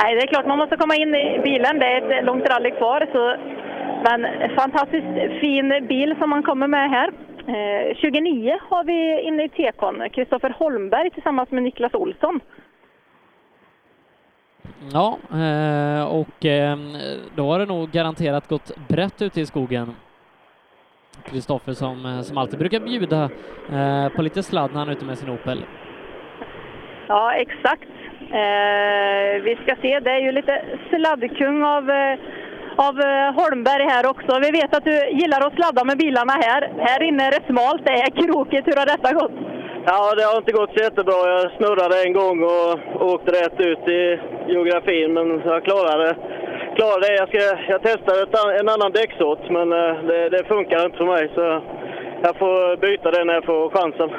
Nej, 0.03 0.15
det 0.15 0.23
är 0.23 0.27
klart 0.27 0.47
man 0.47 0.59
måste 0.59 0.77
komma 0.77 0.95
in 0.97 1.15
i 1.15 1.41
bilen. 1.45 1.79
Det 1.79 1.87
är 1.87 2.19
ett 2.19 2.25
långt 2.25 2.49
rally 2.49 2.71
kvar. 2.71 3.07
Så, 3.13 3.37
men 4.07 4.51
fantastiskt 4.57 5.41
fin 5.41 5.87
bil 5.89 6.15
som 6.19 6.31
man 6.31 6.43
kommer 6.43 6.67
med 6.67 6.91
här. 6.91 7.11
Eh, 7.47 7.97
29 7.97 8.59
har 8.71 8.85
vi 8.85 9.21
inne 9.21 9.45
i 9.45 9.49
tekon. 9.49 10.03
Kristoffer 10.13 10.55
Holmberg 10.59 11.11
tillsammans 11.11 11.51
med 11.51 11.63
Niklas 11.63 11.95
Olsson. 11.95 12.41
Ja, 14.93 15.19
eh, 15.31 16.05
och 16.05 16.45
ehm, 16.45 16.97
då 17.35 17.51
har 17.53 17.59
det 17.59 17.67
nog 17.67 17.91
garanterat 17.91 18.49
gått 18.49 18.89
brett 18.89 19.23
ute 19.23 19.41
i 19.41 19.47
skogen. 19.47 19.95
Kristoffer 21.25 21.73
som, 21.73 22.07
eh, 22.07 22.21
som 22.21 22.39
alltid 22.39 22.59
brukar 22.59 22.81
bjuda 22.81 23.31
eh, 23.73 24.09
på 24.09 24.23
lite 24.23 24.43
sladd 24.43 24.71
när 24.73 24.79
han 24.79 24.89
är 24.89 24.93
ute 24.93 25.05
med 25.05 25.19
sin 25.19 25.31
Opel. 25.31 25.65
Ja, 27.09 27.35
exakt. 27.35 27.89
Eh, 28.21 29.43
vi 29.43 29.59
ska 29.63 29.77
se, 29.83 30.01
det 30.01 30.11
är 30.11 30.21
ju 30.21 30.33
lite 30.33 30.65
sladdkung 30.91 31.63
av, 31.63 31.91
av 32.77 32.95
Holmberg 33.35 33.85
här 33.85 34.07
också. 34.11 34.39
Vi 34.39 34.51
vet 34.51 34.77
att 34.77 34.85
du 34.85 35.11
gillar 35.11 35.47
att 35.47 35.55
sladda 35.55 35.85
med 35.85 35.99
bilarna 35.99 36.33
här. 36.33 36.73
Här 36.79 37.03
inne 37.03 37.23
är 37.27 37.31
det 37.31 37.47
smalt, 37.47 37.85
det 37.85 37.93
är 37.93 38.11
krokigt. 38.11 38.69
Hur 38.69 38.77
har 38.77 38.87
detta 38.87 39.13
gått? 39.13 39.62
Ja, 39.87 40.15
det 40.17 40.25
har 40.25 40.39
inte 40.39 40.53
gått 40.53 40.75
så 40.75 40.81
jättebra. 40.87 41.19
Jag 41.29 41.53
snurrade 41.57 41.97
en 42.07 42.13
gång 42.13 42.39
och 42.43 43.13
åkte 43.13 43.31
rätt 43.33 43.61
ut 43.71 43.89
i 43.89 44.21
geografin, 44.53 45.13
men 45.13 45.29
jag 45.45 45.65
klarade, 45.65 46.17
klarade 46.77 47.07
det. 47.07 47.15
Jag, 47.21 47.29
ska, 47.29 47.39
jag 47.73 47.83
testade 47.83 48.23
ett, 48.23 48.61
en 48.61 48.69
annan 48.69 48.93
däcksort, 48.93 49.51
men 49.51 49.73
eh, 49.73 49.95
det, 50.09 50.29
det 50.29 50.45
funkar 50.45 50.85
inte 50.87 50.99
för 50.99 51.05
mig. 51.05 51.31
Så 51.35 51.63
jag 52.23 52.37
får 52.37 52.77
byta 52.77 53.11
det 53.11 53.25
när 53.25 53.35
jag 53.35 53.45
får 53.45 53.71
chansen. 53.71 54.11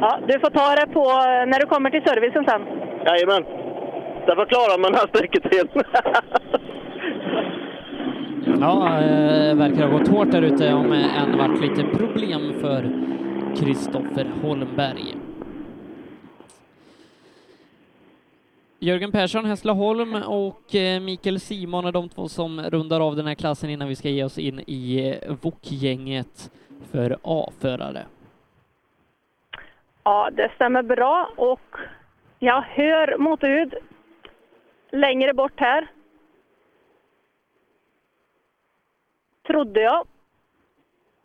Ja, 0.00 0.18
du 0.28 0.40
får 0.40 0.50
ta 0.50 0.74
det 0.80 0.92
på 0.92 1.04
eh, 1.28 1.42
när 1.50 1.60
du 1.60 1.66
kommer 1.66 1.90
till 1.90 2.04
servicen 2.04 2.44
sen. 2.44 2.62
Jajamän. 3.06 3.44
Därför 4.26 4.44
klarar 4.44 4.78
man 4.78 4.92
det 4.92 4.98
här 4.98 5.08
sträcket 5.08 5.54
helt. 5.54 5.72
Ja, 8.60 8.86
eh, 8.86 9.54
verkar 9.56 9.86
ha 9.86 9.98
gått 9.98 10.08
hårt 10.08 10.30
där 10.30 10.42
ute 10.42 10.72
om 10.72 10.92
än 10.92 11.38
varit 11.38 11.60
lite 11.60 11.82
problem 11.98 12.54
för 12.60 13.10
Kristoffer 13.56 14.32
Holmberg. 14.42 15.14
Jörgen 18.78 19.12
Persson, 19.12 19.44
Hässleholm 19.44 20.14
och 20.14 20.74
eh, 20.74 21.00
Mikael 21.00 21.40
Simon 21.40 21.84
är 21.84 21.92
de 21.92 22.08
två 22.08 22.28
som 22.28 22.60
rundar 22.60 23.00
av 23.00 23.16
den 23.16 23.26
här 23.26 23.34
klassen 23.34 23.70
innan 23.70 23.88
vi 23.88 23.96
ska 23.96 24.08
ge 24.08 24.24
oss 24.24 24.38
in 24.38 24.60
i 24.66 25.10
eh, 25.22 25.36
VOK-gänget 25.42 26.50
för 26.90 27.16
A-förare. 27.22 28.04
Ja, 30.04 30.30
det 30.32 30.50
stämmer 30.54 30.82
bra 30.82 31.30
och 31.36 31.76
jag 32.38 32.62
hör 32.62 33.18
motorljud 33.18 33.74
längre 34.90 35.34
bort 35.34 35.60
här. 35.60 35.90
Trodde 39.46 39.80
jag. 39.80 40.06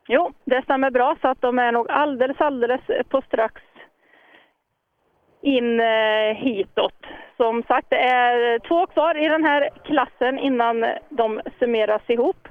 Jo, 0.07 0.33
det 0.45 0.63
stämmer 0.63 0.91
bra 0.91 1.17
så 1.21 1.27
att 1.27 1.41
de 1.41 1.59
är 1.59 1.71
nog 1.71 1.89
alldeles, 1.89 2.41
alldeles 2.41 2.81
på 3.09 3.21
strax 3.21 3.61
in 5.41 5.79
eh, 5.79 6.35
hitåt. 6.35 7.05
Som 7.37 7.63
sagt, 7.63 7.89
det 7.89 7.99
är 7.99 8.59
två 8.59 8.85
kvar 8.87 9.17
i 9.25 9.27
den 9.27 9.45
här 9.45 9.69
klassen 9.83 10.39
innan 10.39 10.85
de 11.09 11.41
summeras 11.59 12.01
ihop. 12.07 12.47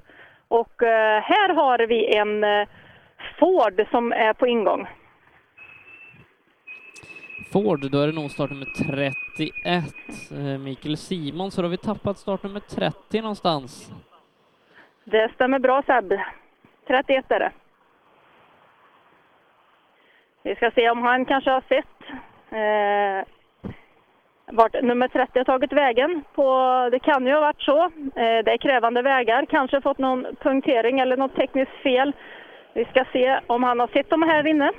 Och 0.48 0.82
eh, 0.82 1.22
här 1.22 1.55
har 1.55 1.78
vi 1.78 2.16
en 2.16 2.44
eh, 2.44 2.68
Ford 3.39 3.86
som 3.90 4.12
är 4.12 4.32
på 4.32 4.47
ingång. 4.47 4.86
Ford, 7.52 7.90
då 7.90 8.01
är 8.01 8.06
det 8.06 8.12
nog 8.12 8.31
startnummer 8.31 8.66
31, 8.86 9.94
eh, 10.31 10.59
Mikael 10.59 10.97
Simon, 10.97 11.51
så 11.51 11.62
då 11.62 11.66
har 11.66 11.70
vi 11.70 11.76
tappat 11.76 12.18
startnummer 12.18 12.60
30 12.60 13.20
någonstans. 13.20 13.90
Det 15.05 15.32
stämmer 15.35 15.59
bra 15.59 15.82
Seb. 15.86 16.12
31 16.86 17.24
är 17.28 17.39
det. 17.39 17.52
Vi 20.43 20.55
ska 20.55 20.70
se 20.70 20.90
om 20.90 21.02
han 21.02 21.24
kanske 21.24 21.51
har 21.51 21.62
sett 21.69 21.86
eh, 22.51 23.35
vart 24.47 24.82
nummer 24.82 25.09
30 25.09 25.39
har 25.39 25.44
tagit 25.44 25.73
vägen. 25.73 26.24
På, 26.35 26.89
det 26.93 26.98
kan 26.98 27.27
ju 27.27 27.32
ha 27.32 27.40
varit 27.40 27.62
så. 27.62 27.85
Eh, 27.85 28.44
det 28.44 28.52
är 28.52 28.59
krävande 28.59 29.02
vägar. 29.02 29.47
Kanske 29.47 29.81
fått 29.81 29.98
någon 29.98 30.27
punktering 30.40 31.01
eller 31.01 31.16
något 31.16 31.36
tekniskt 31.36 31.82
fel. 31.82 32.12
Vi 32.73 32.85
ska 32.85 33.05
se 33.12 33.40
om 33.47 33.62
han 33.62 33.81
har 33.81 33.86
sett 33.86 34.11
dem 34.11 34.23
här 34.23 34.47
inne. 34.47 34.73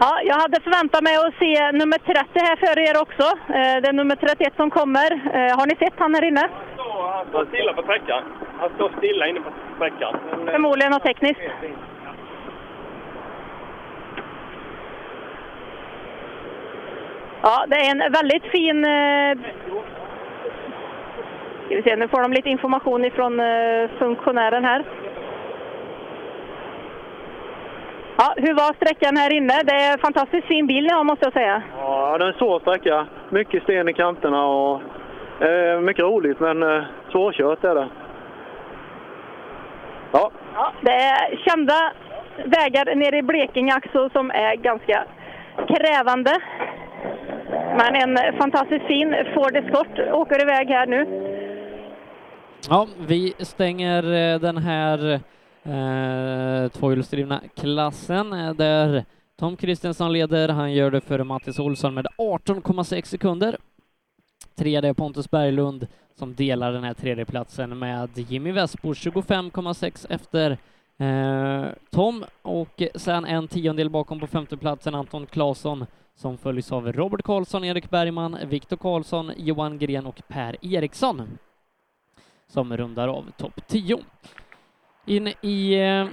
Ja, 0.00 0.20
jag 0.24 0.34
hade 0.34 0.60
förväntat 0.60 1.02
mig 1.02 1.16
att 1.16 1.34
se 1.42 1.72
nummer 1.72 1.98
30 1.98 2.28
här 2.34 2.56
före 2.56 2.82
er 2.90 3.02
också. 3.02 3.22
Eh, 3.58 3.76
Det 3.82 3.88
är 3.88 3.92
nummer 3.92 4.16
31 4.16 4.52
som 4.56 4.70
kommer. 4.70 5.10
Eh, 5.12 5.58
Har 5.58 5.66
ni 5.66 5.76
sett 5.76 5.94
han 5.98 6.14
här 6.14 6.24
inne? 6.24 6.48
Han 7.16 7.26
står 7.28 7.44
stilla 7.46 7.72
på 7.72 7.82
sträckan. 7.82 8.22
Han 8.60 8.70
står 8.74 8.90
stilla 8.98 9.26
inne 9.26 9.40
på 9.40 9.50
sträckan. 9.76 10.14
Eh, 10.46 10.52
Förmodligen 10.52 10.92
något 10.92 11.02
tekniskt. 11.02 11.40
Ja, 17.42 17.64
det 17.68 17.76
är 17.76 17.90
en 17.90 18.12
väldigt 18.12 18.44
fin... 18.44 18.84
Ska 21.66 21.76
vi 21.76 21.82
se, 21.82 21.96
nu 21.96 22.08
får 22.08 22.22
de 22.22 22.32
lite 22.32 22.48
information 22.48 23.04
ifrån 23.04 23.40
funktionären 23.98 24.64
här. 24.64 24.84
Ja, 28.20 28.34
hur 28.36 28.54
var 28.54 28.74
sträckan 28.74 29.16
här 29.16 29.32
inne? 29.32 29.62
Det 29.64 29.72
är 29.72 29.98
fantastiskt 29.98 30.46
fin 30.46 30.66
bil 30.66 30.84
ni 30.84 30.92
har 30.92 31.04
måste 31.04 31.26
jag 31.26 31.32
säga. 31.32 31.62
Ja, 31.78 32.18
det 32.18 32.24
är 32.24 32.28
en 32.28 32.38
svår 32.38 32.60
sträcka. 32.60 33.06
Mycket 33.30 33.62
sten 33.62 33.88
i 33.88 33.92
kanterna 33.92 34.46
och 34.46 34.82
eh, 35.46 35.80
mycket 35.80 36.04
roligt 36.04 36.40
men 36.40 36.62
eh, 36.62 36.82
svårkört 37.12 37.64
är 37.64 37.74
det. 37.74 37.88
Ja. 40.12 40.30
Ja, 40.54 40.72
det 40.80 40.90
är 40.92 41.36
kända 41.36 41.92
vägar 42.44 42.94
nere 42.94 43.16
i 43.16 43.22
Blekinge 43.22 43.76
också 43.76 44.10
som 44.12 44.30
är 44.30 44.54
ganska 44.56 45.04
krävande. 45.68 46.30
Men 47.50 47.94
en 47.94 48.38
fantastiskt 48.38 48.86
fin 48.86 49.14
Ford 49.34 49.56
Escort 49.56 49.98
åker 50.12 50.42
iväg 50.42 50.68
här 50.68 50.86
nu. 50.86 51.06
Ja, 52.68 52.86
vi 52.98 53.34
stänger 53.38 54.02
eh, 54.02 54.40
den 54.40 54.56
här 54.56 55.20
eh, 55.70 56.68
tvåhjulsdrivna 56.68 57.42
klassen 57.54 58.32
eh, 58.32 58.54
där 58.54 59.04
Tom 59.36 59.56
Kristensson 59.56 60.12
leder. 60.12 60.48
Han 60.48 60.72
gör 60.72 60.90
det 60.90 61.00
före 61.00 61.24
Mattis 61.24 61.58
Olsson 61.58 61.94
med 61.94 62.06
18,6 62.18 63.04
sekunder. 63.04 63.56
Tredje 64.54 64.94
Pontus 64.94 65.30
Berglund 65.30 65.86
som 66.14 66.34
delar 66.34 66.72
den 66.72 66.84
här 66.84 66.94
tredjeplatsen 66.94 67.78
med 67.78 68.18
Jimmy 68.18 68.52
Westbo 68.52 68.92
25,6 68.92 70.06
efter 70.08 70.58
eh, 70.98 71.72
Tom 71.90 72.24
och 72.42 72.82
sen 72.94 73.24
en 73.24 73.48
tiondel 73.48 73.90
bakom 73.90 74.20
på 74.20 74.26
femteplatsen 74.26 74.94
Anton 74.94 75.26
Claesson 75.26 75.86
som 76.14 76.38
följs 76.38 76.72
av 76.72 76.92
Robert 76.92 77.22
Karlsson, 77.22 77.64
Erik 77.64 77.90
Bergman, 77.90 78.38
Viktor 78.46 78.76
Karlsson, 78.76 79.32
Johan 79.36 79.78
Gren 79.78 80.06
och 80.06 80.22
Per 80.28 80.56
Eriksson 80.74 81.38
som 82.46 82.76
rundar 82.76 83.08
av 83.08 83.30
topp 83.36 83.60
10. 83.66 83.98
In 85.10 85.28
i 85.42 85.80
eh, 85.80 86.08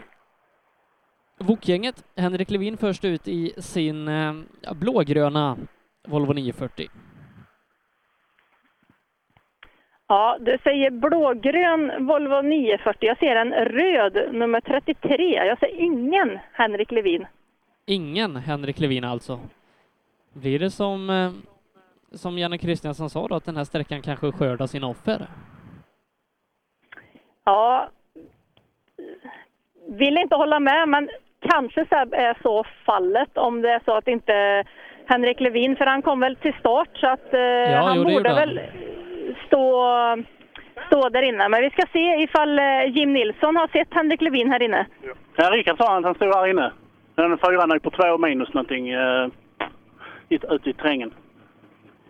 Wok-gänget, 1.38 2.06
Henrik 2.16 2.50
Levin 2.50 2.78
först 2.78 3.06
ut 3.06 3.28
i 3.28 3.54
sin 3.58 4.08
eh, 4.08 4.34
blågröna 4.76 5.58
Volvo 6.08 6.34
940. 6.34 6.88
Ja, 10.08 10.38
du 10.40 10.58
säger 10.64 10.92
blågrön 10.92 12.08
Volvo 12.08 12.42
940. 12.42 13.08
Jag 13.08 13.18
ser 13.18 13.36
en 13.36 13.54
röd, 13.54 14.34
nummer 14.34 14.62
33. 14.62 15.46
Jag 15.46 15.60
ser 15.60 15.76
ingen 15.76 16.40
Henrik 16.54 16.92
Levin. 16.92 17.26
Ingen 17.86 18.36
Henrik 18.36 18.80
Levin 18.80 19.04
alltså. 19.04 19.40
Blir 20.34 20.60
det 20.60 20.72
som, 20.72 21.10
eh, 21.10 21.32
som 22.12 22.38
Janne 22.38 22.58
Kristiansson 22.58 23.10
sa 23.10 23.28
då, 23.28 23.36
att 23.36 23.46
den 23.46 23.58
här 23.58 23.64
sträckan 23.64 24.02
kanske 24.02 24.32
skördar 24.32 24.68
sina 24.68 24.88
offer? 24.88 25.28
Ja, 27.44 27.90
vill 29.88 30.18
inte 30.18 30.36
hålla 30.36 30.60
med, 30.60 30.90
men 30.90 31.10
kanske 31.50 31.82
är 32.12 32.42
så 32.44 32.66
fallet 32.86 33.38
om 33.38 33.62
det 33.62 33.70
är 33.70 33.82
så 33.86 33.92
att 33.98 34.08
inte 34.08 34.64
Henrik 35.06 35.40
Levin, 35.40 35.76
för 35.76 35.86
han 35.86 36.02
kom 36.02 36.20
väl 36.20 36.36
till 36.36 36.54
start 36.54 36.90
så 36.94 37.08
att 37.08 37.34
eh, 37.34 37.84
han 37.84 37.98
jo, 37.98 38.04
borde 38.04 38.34
väl 38.34 38.60
stå, 39.48 39.84
stå 40.88 41.10
där 41.10 41.22
inne. 41.22 41.50
Men 41.50 41.62
vi 41.62 41.70
ska 41.70 41.84
se 41.94 42.00
ifall 42.24 42.60
eh, 42.60 42.86
Jim 42.88 43.14
Nilsson 43.14 43.56
har 43.56 43.68
sett 43.68 43.94
Henrik 43.94 44.22
Levin 44.22 44.52
här 44.52 44.62
inne. 44.62 44.86
Ja, 45.36 45.50
Rickard 45.52 45.78
sa 45.78 45.98
att 45.98 46.04
han 46.04 46.16
stod 46.16 46.36
här 46.36 46.48
inne. 46.48 46.72
Den 47.16 47.38
fyran 47.38 47.72
är 47.72 47.80
på 47.80 47.90
två 47.90 48.18
minus 48.18 48.54
någonting 48.54 48.90
eh, 48.90 49.28
ut- 50.30 50.46
ute 50.50 50.70
i 50.70 50.74
terrängen. 50.74 51.14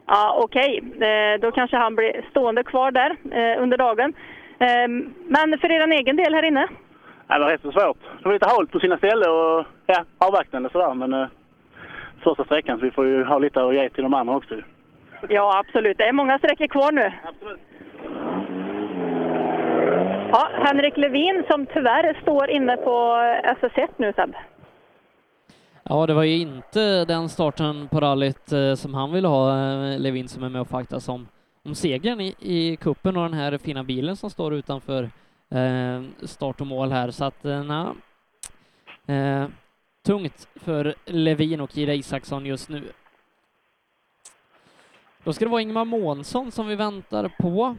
Ja, 0.07 0.39
okej. 0.43 0.83
Eh, 1.01 1.39
då 1.41 1.51
kanske 1.51 1.77
han 1.77 1.95
blir 1.95 2.21
stående 2.29 2.63
kvar 2.63 2.91
där 2.91 3.15
eh, 3.31 3.61
under 3.63 3.77
dagen. 3.77 4.13
Eh, 4.59 4.87
men 5.27 5.59
för 5.59 5.71
er 5.71 5.87
egen 5.87 6.15
del 6.15 6.33
här 6.33 6.43
inne? 6.43 6.67
Ja, 7.27 7.37
Det 7.37 7.43
var 7.43 7.51
rätt 7.51 7.61
så 7.61 7.71
svårt. 7.71 7.97
Det 8.19 8.25
var 8.25 8.33
lite 8.33 8.49
halt 8.49 8.71
på 8.71 8.79
sina 8.79 8.97
ställen 8.97 9.29
och 9.29 9.65
ja, 9.85 10.03
avvaktande 10.17 10.69
sådär. 10.69 10.93
Men 10.93 11.13
eh, 11.13 11.27
första 12.23 12.45
sträckan 12.45 12.79
så 12.79 12.85
vi 12.85 12.91
får 12.91 13.05
ju 13.05 13.23
ha 13.23 13.39
lite 13.39 13.63
att 13.63 13.75
ge 13.75 13.89
till 13.89 14.03
de 14.03 14.13
andra 14.13 14.35
också. 14.35 14.55
Ja, 15.29 15.59
absolut. 15.59 15.97
Det 15.97 16.03
är 16.03 16.13
många 16.13 16.37
sträckor 16.37 16.67
kvar 16.67 16.91
nu. 16.91 17.13
Ja, 20.31 20.49
Henrik 20.53 20.97
Levin 20.97 21.43
som 21.49 21.65
tyvärr 21.65 22.21
står 22.21 22.49
inne 22.49 22.77
på 22.77 22.91
SS1 23.61 23.87
nu, 23.97 24.13
Seb. 24.15 24.33
Ja, 25.83 26.05
det 26.05 26.13
var 26.13 26.23
ju 26.23 26.37
inte 26.37 27.05
den 27.05 27.29
starten 27.29 27.87
på 27.87 27.99
rallyt 27.99 28.51
eh, 28.51 28.73
som 28.73 28.93
han 28.93 29.11
ville 29.11 29.27
ha, 29.27 29.51
eh, 29.51 29.99
Levin, 29.99 30.27
som 30.27 30.43
är 30.43 30.49
med 30.49 30.61
och 30.61 30.67
faktas 30.67 31.09
om, 31.09 31.27
om 31.65 31.75
segern 31.75 32.21
i, 32.21 32.35
i 32.39 32.75
kuppen 32.75 33.17
och 33.17 33.23
den 33.23 33.33
här 33.33 33.57
fina 33.57 33.83
bilen 33.83 34.15
som 34.15 34.29
står 34.29 34.53
utanför 34.53 35.03
eh, 35.03 35.09
Ehm, 35.49 36.13
start 36.23 36.61
och 36.61 36.67
mål 36.67 36.91
här. 36.91 37.11
Så 37.11 37.25
att, 37.25 37.45
eh, 37.45 37.63
na, 37.63 37.95
eh, 39.07 39.47
tungt 40.05 40.47
för 40.55 40.95
Levin 41.05 41.61
och 41.61 41.77
Ida 41.77 41.93
Isaksson 41.93 42.45
just 42.45 42.69
nu. 42.69 42.91
Då 45.23 45.33
ska 45.33 45.45
det 45.45 45.51
vara 45.51 45.61
Ingmar 45.61 45.85
Månsson 45.85 46.51
som 46.51 46.67
vi 46.67 46.75
väntar 46.75 47.31
på. 47.39 47.75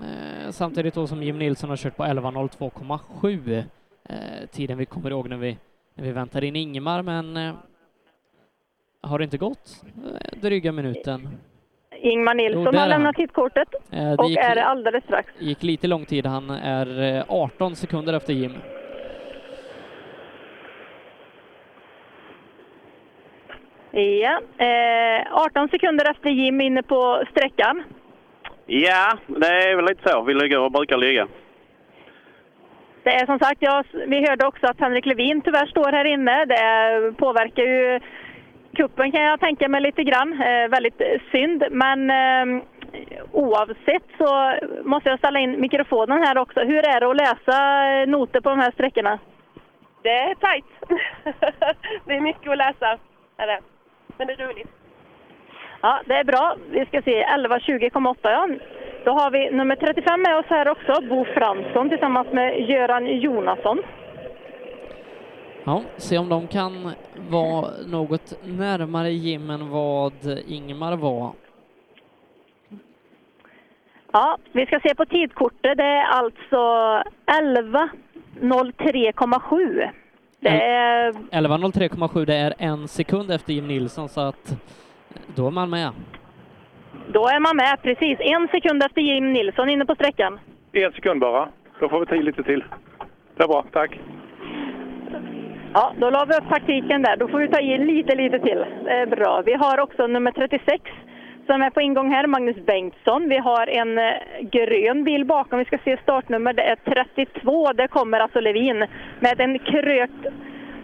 Eh, 0.00 0.50
samtidigt 0.50 0.94
då 0.94 1.06
som 1.06 1.22
Jim 1.22 1.38
Nilsson 1.38 1.70
har 1.70 1.76
kört 1.76 1.96
på 1.96 2.04
11.02,7 2.04 3.64
eh, 4.04 4.46
tiden 4.52 4.78
vi 4.78 4.86
kommer 4.86 5.10
ihåg 5.10 5.28
när 5.28 5.36
vi, 5.36 5.58
när 5.94 6.04
vi 6.04 6.12
väntar 6.12 6.44
in 6.44 6.56
Ingmar, 6.56 7.02
men 7.02 7.36
eh, 7.36 7.54
har 9.00 9.18
det 9.18 9.24
inte 9.24 9.38
gått 9.38 9.84
eh, 9.84 10.40
dryga 10.40 10.72
minuten? 10.72 11.28
Ingmar 12.00 12.34
Jo, 12.34 12.36
Nilsson 12.36 12.66
är 12.66 12.72
har 12.72 12.78
han. 12.80 12.88
lämnat 12.88 13.16
tidkortet 13.16 13.68
Eh, 13.92 13.98
det 14.10 14.16
och 14.18 14.28
gick- 14.30 14.38
är 14.38 14.56
alldeles 14.56 15.04
strax. 15.04 15.28
gick 15.38 15.62
lite 15.62 15.86
lång 15.86 16.04
tid, 16.04 16.26
han 16.26 16.50
är 16.50 17.16
eh, 17.18 17.24
18 17.28 17.76
sekunder 17.76 18.12
efter 18.14 18.32
Jim. 18.32 18.52
Ja, 23.90 24.40
eh, 24.58 25.26
18 25.32 25.68
sekunder 25.68 26.10
efter 26.10 26.30
Jim 26.30 26.60
inne 26.60 26.82
på 26.82 27.22
sträckan. 27.30 27.82
Ja, 28.66 29.18
det 29.26 29.46
är 29.46 29.76
väl 29.76 29.84
lite 29.84 30.10
så 30.10 30.22
vi 30.22 30.34
ligger 30.34 30.58
och 30.60 30.72
brukar 30.72 30.96
ligga. 30.96 31.28
Det 33.02 33.14
är 33.14 33.26
som 33.26 33.38
sagt, 33.38 33.56
ja, 33.60 33.84
vi 34.06 34.28
hörde 34.28 34.46
också 34.46 34.66
att 34.66 34.80
Henrik 34.80 35.06
Levin 35.06 35.40
tyvärr 35.40 35.66
står 35.66 35.92
här 35.92 36.04
inne. 36.04 36.44
Det 36.44 37.12
påverkar 37.18 37.62
ju 37.62 38.00
kuppen 38.78 39.12
kan 39.12 39.22
jag 39.22 39.40
tänka 39.40 39.68
mig 39.68 39.80
lite 39.80 40.04
grann. 40.04 40.32
Eh, 40.32 40.68
väldigt 40.68 41.02
synd, 41.32 41.64
men 41.70 42.10
eh, 42.10 42.62
oavsett 43.32 44.06
så 44.18 44.30
måste 44.84 45.08
jag 45.08 45.18
ställa 45.18 45.38
in 45.38 45.60
mikrofonen 45.60 46.22
här 46.26 46.38
också. 46.38 46.60
Hur 46.60 46.82
är 46.92 47.00
det 47.00 47.10
att 47.10 47.22
läsa 47.26 47.58
eh, 47.90 48.08
noter 48.08 48.40
på 48.40 48.48
de 48.50 48.58
här 48.58 48.70
sträckorna? 48.70 49.18
Det 50.02 50.18
är 50.18 50.34
tajt. 50.34 50.64
det 52.04 52.14
är 52.14 52.20
mycket 52.20 52.50
att 52.50 52.58
läsa. 52.58 52.98
Är 53.36 53.46
det. 53.46 53.60
Men 54.16 54.26
det 54.26 54.32
är 54.32 54.46
roligt. 54.46 54.70
Ja, 55.80 56.00
det 56.06 56.14
är 56.14 56.24
bra. 56.24 56.56
Vi 56.70 56.86
ska 56.86 57.02
se 57.02 57.24
11.20,8 57.24 58.16
ja. 58.22 58.48
Då 59.04 59.12
har 59.12 59.30
vi 59.30 59.50
nummer 59.50 59.76
35 59.76 60.22
med 60.22 60.36
oss 60.36 60.46
här 60.48 60.68
också, 60.68 60.92
Bo 61.08 61.24
Fransson 61.24 61.88
tillsammans 61.88 62.28
med 62.32 62.60
Göran 62.70 63.06
Jonasson. 63.06 63.78
Ja, 65.68 65.82
se 65.96 66.18
om 66.18 66.28
de 66.28 66.46
kan 66.46 66.90
vara 67.30 67.70
något 67.86 68.38
närmare 68.44 69.10
Jim 69.10 69.50
än 69.50 69.70
vad 69.70 70.12
Ingmar 70.46 70.96
var. 70.96 71.32
Ja, 74.12 74.38
vi 74.52 74.66
ska 74.66 74.80
se 74.80 74.94
på 74.94 75.06
tidkortet. 75.06 75.76
Det 75.76 75.82
är 75.82 76.04
alltså 76.04 76.56
11.03,7. 77.26 79.90
Det 80.40 80.48
är 80.48 81.12
11.03,7, 81.12 82.24
det 82.24 82.34
är 82.34 82.54
en 82.58 82.88
sekund 82.88 83.30
efter 83.30 83.52
Jim 83.52 83.68
Nilsson, 83.68 84.08
så 84.08 84.20
att 84.20 84.56
då 85.34 85.46
är 85.46 85.50
man 85.50 85.70
med. 85.70 85.90
Då 87.08 87.28
är 87.28 87.40
man 87.40 87.56
med, 87.56 87.82
precis. 87.82 88.18
En 88.20 88.48
sekund 88.48 88.82
efter 88.82 89.00
Jim 89.00 89.32
Nilsson 89.32 89.68
inne 89.68 89.86
på 89.86 89.94
sträckan. 89.94 90.40
En 90.72 90.92
sekund 90.92 91.20
bara. 91.20 91.48
Då 91.80 91.88
får 91.88 92.00
vi 92.00 92.06
ta 92.06 92.14
i 92.14 92.22
lite 92.22 92.42
till. 92.42 92.64
Det 93.36 93.42
är 93.42 93.48
bra, 93.48 93.64
tack. 93.72 93.98
Ja, 95.74 95.92
då 95.98 96.10
la 96.10 96.24
vi 96.24 96.34
upp 96.34 96.48
taktiken 96.48 97.02
där. 97.02 97.16
Då 97.16 97.28
får 97.28 97.38
vi 97.38 97.48
ta 97.48 97.60
i 97.60 97.78
lite, 97.78 98.14
lite 98.14 98.38
till. 98.38 98.64
Det 98.84 98.90
är 98.90 99.06
bra. 99.06 99.42
Vi 99.46 99.54
har 99.54 99.80
också 99.80 100.06
nummer 100.06 100.32
36 100.32 100.82
som 101.46 101.62
är 101.62 101.70
på 101.70 101.80
ingång 101.80 102.10
här, 102.10 102.26
Magnus 102.26 102.56
Bengtsson. 102.66 103.28
Vi 103.28 103.38
har 103.38 103.66
en 103.66 103.98
eh, 103.98 104.14
grön 104.40 105.04
bil 105.04 105.24
bakom. 105.24 105.58
Vi 105.58 105.64
ska 105.64 105.78
se 105.84 105.96
startnummer. 106.02 106.52
Det 106.52 106.62
är 106.62 106.76
32. 106.76 107.72
Det 107.72 107.88
kommer 107.88 108.20
alltså 108.20 108.40
Levin 108.40 108.86
med 109.20 109.40
en 109.40 109.58
krökt... 109.58 110.26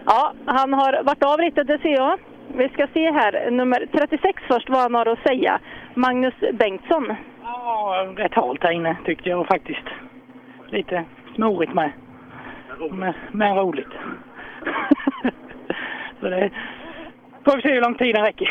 Ja, 0.06 0.32
han 0.47 0.73
har 0.73 1.02
varit 1.02 1.24
av 1.24 1.40
lite, 1.40 1.65
det 1.65 1.78
ser 1.78 1.94
jag. 1.94 2.19
Vi 2.56 2.69
ska 2.69 2.86
se 2.86 3.11
här, 3.11 3.51
nummer 3.51 3.86
36 3.93 4.43
först, 4.48 4.70
vad 4.70 4.81
han 4.81 4.94
har 4.94 5.06
att 5.06 5.27
säga. 5.28 5.61
Magnus 5.94 6.35
Bengtsson. 6.52 7.15
Ja, 7.43 8.06
rätt 8.16 8.35
halt 8.35 8.62
här 8.62 8.70
inne 8.70 8.97
tyckte 9.05 9.28
jag 9.28 9.47
faktiskt. 9.47 9.86
Lite 10.69 11.05
snorigt 11.35 11.74
med. 11.74 11.90
Men, 12.90 13.15
men 13.32 13.56
roligt. 13.56 13.93
Så 16.20 16.28
det 16.28 16.50
får 17.44 17.56
vi 17.56 17.62
se 17.62 17.72
hur 17.72 17.80
lång 17.80 17.94
tid 17.94 18.14
den 18.14 18.24
räcker. 18.24 18.50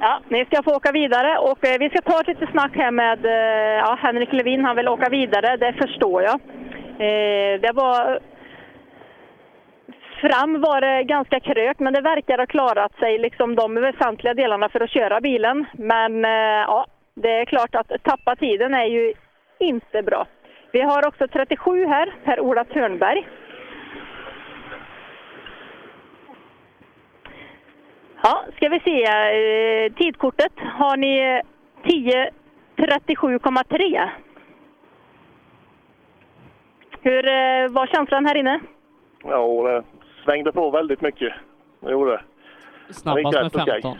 Ja, 0.00 0.20
ni 0.28 0.44
ska 0.44 0.62
få 0.62 0.76
åka 0.76 0.92
vidare 0.92 1.38
och 1.38 1.66
eh, 1.66 1.78
vi 1.78 1.90
ska 1.90 2.00
ta 2.00 2.20
ett 2.20 2.26
litet 2.26 2.50
snack 2.50 2.76
här 2.76 2.90
med 2.90 3.26
eh, 3.26 3.78
ja, 3.84 3.98
Henrik 4.02 4.32
Levin. 4.32 4.64
Han 4.64 4.76
vill 4.76 4.88
åka 4.88 5.08
vidare, 5.08 5.56
det 5.56 5.72
förstår 5.72 6.22
jag. 6.22 6.40
Eh, 6.98 7.60
det 7.60 7.72
var... 7.74 8.20
Fram 10.20 10.60
var 10.60 10.80
det 10.80 11.04
ganska 11.04 11.40
krökt, 11.40 11.80
men 11.80 11.92
det 11.92 12.00
verkar 12.00 12.38
ha 12.38 12.46
klarat 12.46 12.92
sig, 12.98 13.18
liksom 13.18 13.54
de 13.54 13.74
väsentliga 13.74 14.34
delarna 14.34 14.68
för 14.68 14.80
att 14.80 14.90
köra 14.90 15.20
bilen. 15.20 15.66
Men 15.72 16.24
ja, 16.66 16.86
det 17.14 17.40
är 17.40 17.44
klart 17.44 17.74
att 17.74 17.92
tappa 18.02 18.36
tiden 18.36 18.74
är 18.74 18.84
ju 18.84 19.12
inte 19.58 20.02
bra. 20.02 20.26
Vi 20.72 20.80
har 20.80 21.06
också 21.06 21.28
37 21.28 21.86
här, 21.86 22.14
Per-Ola 22.24 22.64
Törnberg. 22.64 23.26
Ja, 28.22 28.44
ska 28.56 28.68
vi 28.68 28.80
se. 28.80 29.04
Eh, 29.04 29.92
tidkortet 29.92 30.52
har 30.58 30.96
ni 30.96 31.40
10.37,3. 31.82 34.08
Hur 37.02 37.28
eh, 37.28 37.68
var 37.68 37.86
känslan 37.86 38.26
här 38.26 38.36
inne? 38.36 38.60
Ja, 39.24 39.62
det 39.62 39.82
svängde 40.24 40.52
på 40.52 40.70
väldigt 40.70 41.00
mycket. 41.00 41.32
Det 41.80 41.90
gjorde 41.90 42.10
det. 42.10 42.22
Snabbast 42.92 43.22
med 43.24 43.32
gick 43.32 43.42
rätt 43.42 43.56
okej. 43.62 43.82
15. 43.82 43.98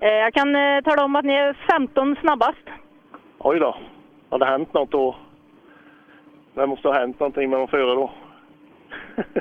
Eh, 0.00 0.08
jag 0.08 0.34
kan 0.34 0.56
eh, 0.56 0.80
tala 0.80 1.04
om 1.04 1.16
att 1.16 1.24
ni 1.24 1.34
är 1.34 1.52
15 1.52 2.16
snabbast. 2.20 2.62
Oj 3.38 3.58
då. 3.58 3.76
Har 4.30 4.38
det 4.38 4.46
hänt 4.46 4.74
något 4.74 4.90
då? 4.90 5.16
Det 6.54 6.66
måste 6.66 6.88
ha 6.88 6.94
hänt 6.94 7.20
någonting 7.20 7.50
med 7.50 7.58
de 7.58 7.68
fyra 7.68 7.94
då. 7.94 8.10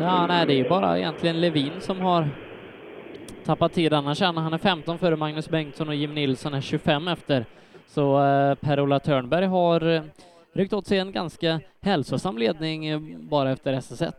Ja, 0.00 0.26
nej, 0.26 0.46
det 0.46 0.52
är 0.52 0.56
ju 0.56 0.68
bara 0.68 0.98
egentligen 0.98 1.40
Levin 1.40 1.80
som 1.80 2.00
har 2.00 2.28
tappat 3.44 3.72
tid. 3.72 3.94
Annars 3.94 4.22
är 4.22 4.26
han 4.32 4.52
är 4.52 4.58
15 4.58 4.98
före 4.98 5.16
Magnus 5.16 5.48
Bengtsson 5.48 5.88
och 5.88 5.94
Jim 5.94 6.14
Nilsson 6.14 6.54
är 6.54 6.60
25 6.60 7.08
efter. 7.08 7.44
Så 7.86 8.24
eh, 8.24 8.54
Per-Ola 8.54 9.00
Törnberg 9.00 9.46
har 9.46 9.94
eh, 9.94 10.02
ryckt 10.52 10.72
åt 10.72 10.86
sig 10.86 10.98
en 10.98 11.12
ganska 11.12 11.60
hälsosam 11.82 12.38
ledning 12.38 12.86
eh, 12.86 13.00
bara 13.30 13.50
efter 13.50 13.72
SS1. 13.72 14.12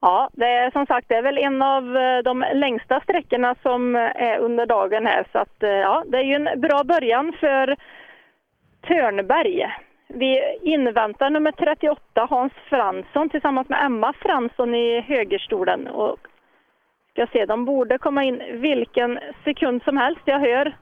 Ja, 0.00 0.30
det 0.32 0.46
är 0.46 0.70
som 0.70 0.86
sagt 0.86 1.08
det 1.08 1.14
är 1.14 1.22
väl 1.22 1.38
en 1.38 1.62
av 1.62 1.96
eh, 1.96 2.18
de 2.24 2.44
längsta 2.54 3.00
sträckorna 3.00 3.54
som 3.62 3.96
är 3.96 4.38
under 4.38 4.66
dagen 4.66 5.06
här. 5.06 5.26
Så 5.32 5.38
att, 5.38 5.56
ja, 5.58 6.04
det 6.06 6.18
är 6.18 6.24
ju 6.24 6.34
en 6.34 6.60
bra 6.60 6.84
början 6.84 7.32
för 7.40 7.76
Törnberg. 8.86 9.66
Vi 10.14 10.58
inväntar 10.62 11.30
nummer 11.30 11.52
38, 11.52 12.26
Hans 12.30 12.52
Fransson, 12.68 13.28
tillsammans 13.28 13.68
med 13.68 13.84
Emma 13.84 14.12
Fransson 14.12 14.74
i 14.74 15.00
högerstolen. 15.00 15.86
Och 15.86 16.18
ska 17.12 17.26
se, 17.32 17.46
de 17.46 17.64
borde 17.64 17.98
komma 17.98 18.24
in 18.24 18.42
vilken 18.60 19.18
sekund 19.44 19.82
som 19.82 19.96
helst. 19.96 20.20
Jag 20.24 20.40
hör 20.40 20.76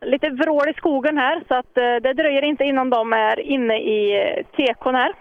lite 0.00 0.30
vrål 0.30 0.68
i 0.68 0.74
skogen 0.74 1.18
här, 1.18 1.44
så 1.48 1.54
att 1.54 1.78
eh, 1.78 1.96
det 2.02 2.12
dröjer 2.12 2.42
inte 2.42 2.64
innan 2.64 2.90
de 2.90 3.12
är 3.12 3.40
inne 3.40 3.78
i 3.78 4.22
eh, 4.22 4.46
tekon 4.56 4.94
här. 4.94 5.12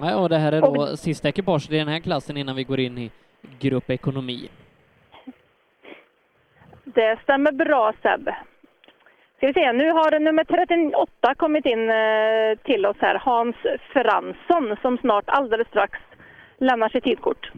Nej, 0.00 0.14
och 0.14 0.28
det 0.28 0.36
här 0.36 0.52
är 0.52 0.60
då 0.60 0.86
sista 0.96 1.28
ekipaget 1.28 1.72
i 1.72 1.78
den 1.78 1.88
här 1.88 2.00
klassen 2.00 2.36
innan 2.36 2.56
vi 2.56 2.64
går 2.64 2.80
in 2.80 2.98
i 2.98 3.10
grupp 3.58 3.90
ekonomi. 3.90 4.48
Det 6.84 7.18
stämmer 7.22 7.52
bra 7.52 7.92
Seb. 8.02 8.28
Ska 9.38 9.46
vi 9.46 9.52
se, 9.52 9.72
nu 9.72 9.90
har 9.90 10.20
nummer 10.20 10.44
38 10.44 11.34
kommit 11.34 11.66
in 11.66 11.90
eh, 11.90 12.58
till 12.64 12.86
oss 12.86 12.96
här, 13.00 13.14
Hans 13.14 13.56
Fransson, 13.92 14.76
som 14.82 14.98
snart 14.98 15.24
alldeles 15.26 15.68
strax 15.68 15.98
lämnar 16.56 16.88
sitt 16.88 17.04
tidkort. 17.04 17.50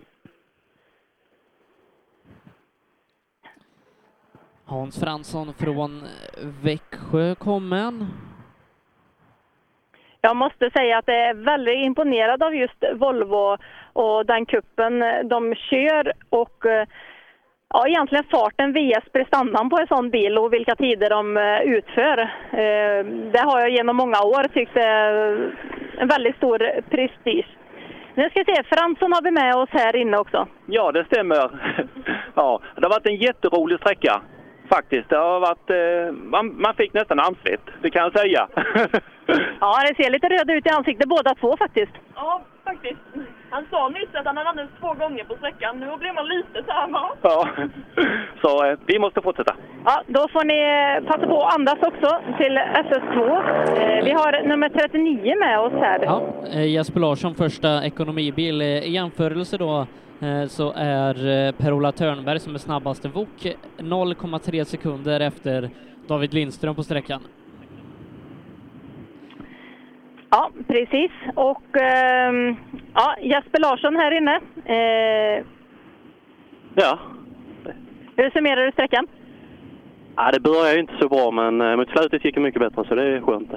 Hans 4.65 5.01
Fransson 5.01 5.55
från 5.55 6.03
Växjö 6.63 7.35
kommen. 7.35 8.07
Jag 10.21 10.37
måste 10.37 10.71
säga 10.71 10.99
att 10.99 11.09
jag 11.09 11.29
är 11.29 11.35
väldigt 11.35 11.85
imponerad 11.85 12.43
av 12.43 12.55
just 12.55 12.85
Volvo 12.95 13.57
och 13.93 14.27
den 14.27 14.47
kuppen 14.47 15.05
de 15.29 15.55
kör 15.55 16.13
och 16.29 16.67
eh, 16.67 16.87
ja, 17.75 17.89
egentligen 17.89 18.25
farten 18.25 18.73
vs 18.73 19.13
prestandan 19.13 19.71
på 19.71 19.79
en 19.79 19.87
sån 19.87 20.11
bil 20.11 20.39
och 20.39 20.53
vilka 20.53 20.77
tider 20.77 21.11
de 21.11 21.37
eh, 21.37 21.61
utför. 21.61 22.19
Eh, 22.53 23.05
Det 23.33 23.39
har 23.45 23.61
jag 23.61 23.71
genom 23.71 23.97
många 23.97 24.21
år 24.23 24.45
tyckt 24.55 24.77
är 24.77 25.13
en 25.99 26.09
väldigt 26.09 26.37
stor 26.37 26.59
prestige. 26.91 27.47
Nu 28.15 28.31
ska 28.31 28.43
vi 28.47 28.55
se, 28.55 28.63
Fransson 28.63 29.13
har 29.13 29.23
vi 29.23 29.31
med 29.31 29.55
oss 29.55 29.69
här 29.73 29.97
inne 29.97 30.19
också. 30.19 30.49
Ja, 30.67 30.93
det 30.93 31.05
stämmer. 31.05 31.51
Ja, 32.35 32.61
det 32.77 32.83
har 32.87 32.91
varit 32.91 33.07
en 33.07 33.17
jätterolig 33.17 33.79
sträcka 33.79 34.21
faktiskt. 34.69 35.09
Det 35.09 35.17
har 35.17 35.41
varit, 35.41 35.71
eh, 35.71 36.13
man, 36.13 36.61
man 36.63 36.75
fick 36.75 36.93
nästan 36.95 37.21
armsvett, 37.21 37.61
det 37.83 37.91
kan 37.91 38.03
jag 38.03 38.19
säga. 38.21 38.49
Ja, 39.61 39.83
det 39.89 40.03
ser 40.05 40.11
lite 40.11 40.29
röd 40.29 40.51
ut 40.51 40.67
i 40.67 40.71
ansiktet 40.71 41.09
båda 41.09 41.35
två 41.35 41.57
faktiskt. 41.57 41.93
Ja, 42.15 42.43
faktiskt. 42.65 43.01
Han 43.51 43.65
sa 43.71 43.89
nyss 43.89 44.15
att 44.15 44.27
han 44.27 44.37
hade 44.37 44.49
använt 44.51 44.71
två 44.81 44.95
gånger 44.95 45.25
på 45.25 45.35
sträckan. 45.37 45.81
Nu 45.81 45.87
blir 45.97 46.13
man 46.13 46.27
lite 46.29 46.63
så 46.67 46.73
här, 46.73 46.89
va? 46.89 47.11
Ja, 47.23 47.49
så 48.43 48.65
eh, 48.67 48.79
vi 48.87 48.99
måste 48.99 49.23
fortsätta. 49.23 49.55
Ja, 49.85 50.03
då 50.07 50.29
får 50.29 50.45
ni 50.45 50.59
eh, 50.99 51.07
passa 51.09 51.27
på 51.27 51.43
att 51.43 51.55
andas 51.55 51.79
också 51.83 52.19
till 52.39 52.59
SS2. 52.59 53.19
Eh, 53.83 54.05
Vi 54.05 54.11
har 54.11 54.49
nummer 54.49 54.69
39 54.69 55.35
med 55.39 55.61
oss 55.61 55.73
här. 55.73 55.99
Ja, 56.05 56.23
eh, 56.53 56.67
Jesper 56.67 57.01
Larsson, 57.01 57.35
första 57.35 57.85
ekonomibil. 57.85 58.61
Eh, 58.61 58.67
I 58.67 58.91
jämförelse 58.91 59.57
då 59.57 59.87
så 60.49 60.73
är 60.77 61.15
Per-Ola 61.53 61.93
Törnberg 61.93 62.39
som 62.41 62.55
är 62.55 62.59
snabbaste 62.59 63.09
VOK 63.09 63.47
0,3 63.79 64.65
sekunder 64.65 65.21
efter 65.21 65.71
David 66.09 66.35
Lindström 66.35 66.75
på 66.75 66.83
sträckan. 66.83 67.21
Ja, 70.31 70.51
precis. 70.69 71.11
Och 71.35 71.77
ehm, 71.77 72.57
ja, 72.95 73.15
Jesper 73.21 73.61
Larsson 73.61 73.97
här 73.97 74.11
inne. 74.17 74.41
Eh, 74.65 75.45
Ja. 76.75 76.99
hur 78.17 78.31
summerar 78.31 78.67
du 78.67 78.73
sträckan? 78.73 79.07
ja, 80.17 80.31
det 80.33 80.41
började 80.41 80.81
inte 80.81 80.93
så 81.01 81.09
bra 81.09 81.31
men 81.31 81.61
eh, 81.61 81.77
mot 81.77 81.89
slutet 81.91 82.25
gick 82.25 82.35
det 82.35 82.41
mycket 82.41 82.61
bättre 82.61 82.85
så 82.89 82.95
det 82.95 83.03
är 83.05 83.21
skönt. 83.21 83.51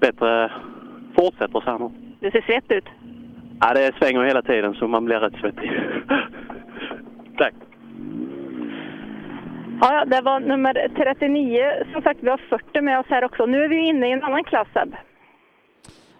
Bättre 0.00 0.52
fortsätter 1.18 1.60
så 1.60 1.70
här 1.70 1.78
nu. 1.78 1.90
Du 2.20 2.30
ser 2.30 2.40
svett 2.42 2.70
ut. 2.72 2.84
Ja, 3.60 3.74
det 3.74 3.94
svänger 3.98 4.24
hela 4.24 4.42
tiden 4.42 4.74
så 4.74 4.88
man 4.88 5.04
blir 5.04 5.16
rätt 5.20 5.40
svettig. 5.40 5.70
Tack. 7.38 7.54
Ja, 9.80 9.94
ja, 9.94 10.04
det 10.04 10.20
var 10.20 10.40
nummer 10.40 10.88
39. 10.96 11.70
Som 11.92 12.02
sagt, 12.02 12.18
vi 12.22 12.28
har 12.30 12.40
40 12.50 12.80
med 12.80 12.98
oss 12.98 13.06
här 13.08 13.24
också. 13.24 13.46
Nu 13.46 13.64
är 13.64 13.68
vi 13.68 13.76
inne 13.88 14.08
i 14.08 14.12
en 14.12 14.22
annan 14.24 14.44
klass, 14.44 14.68
Seb. 14.74 14.94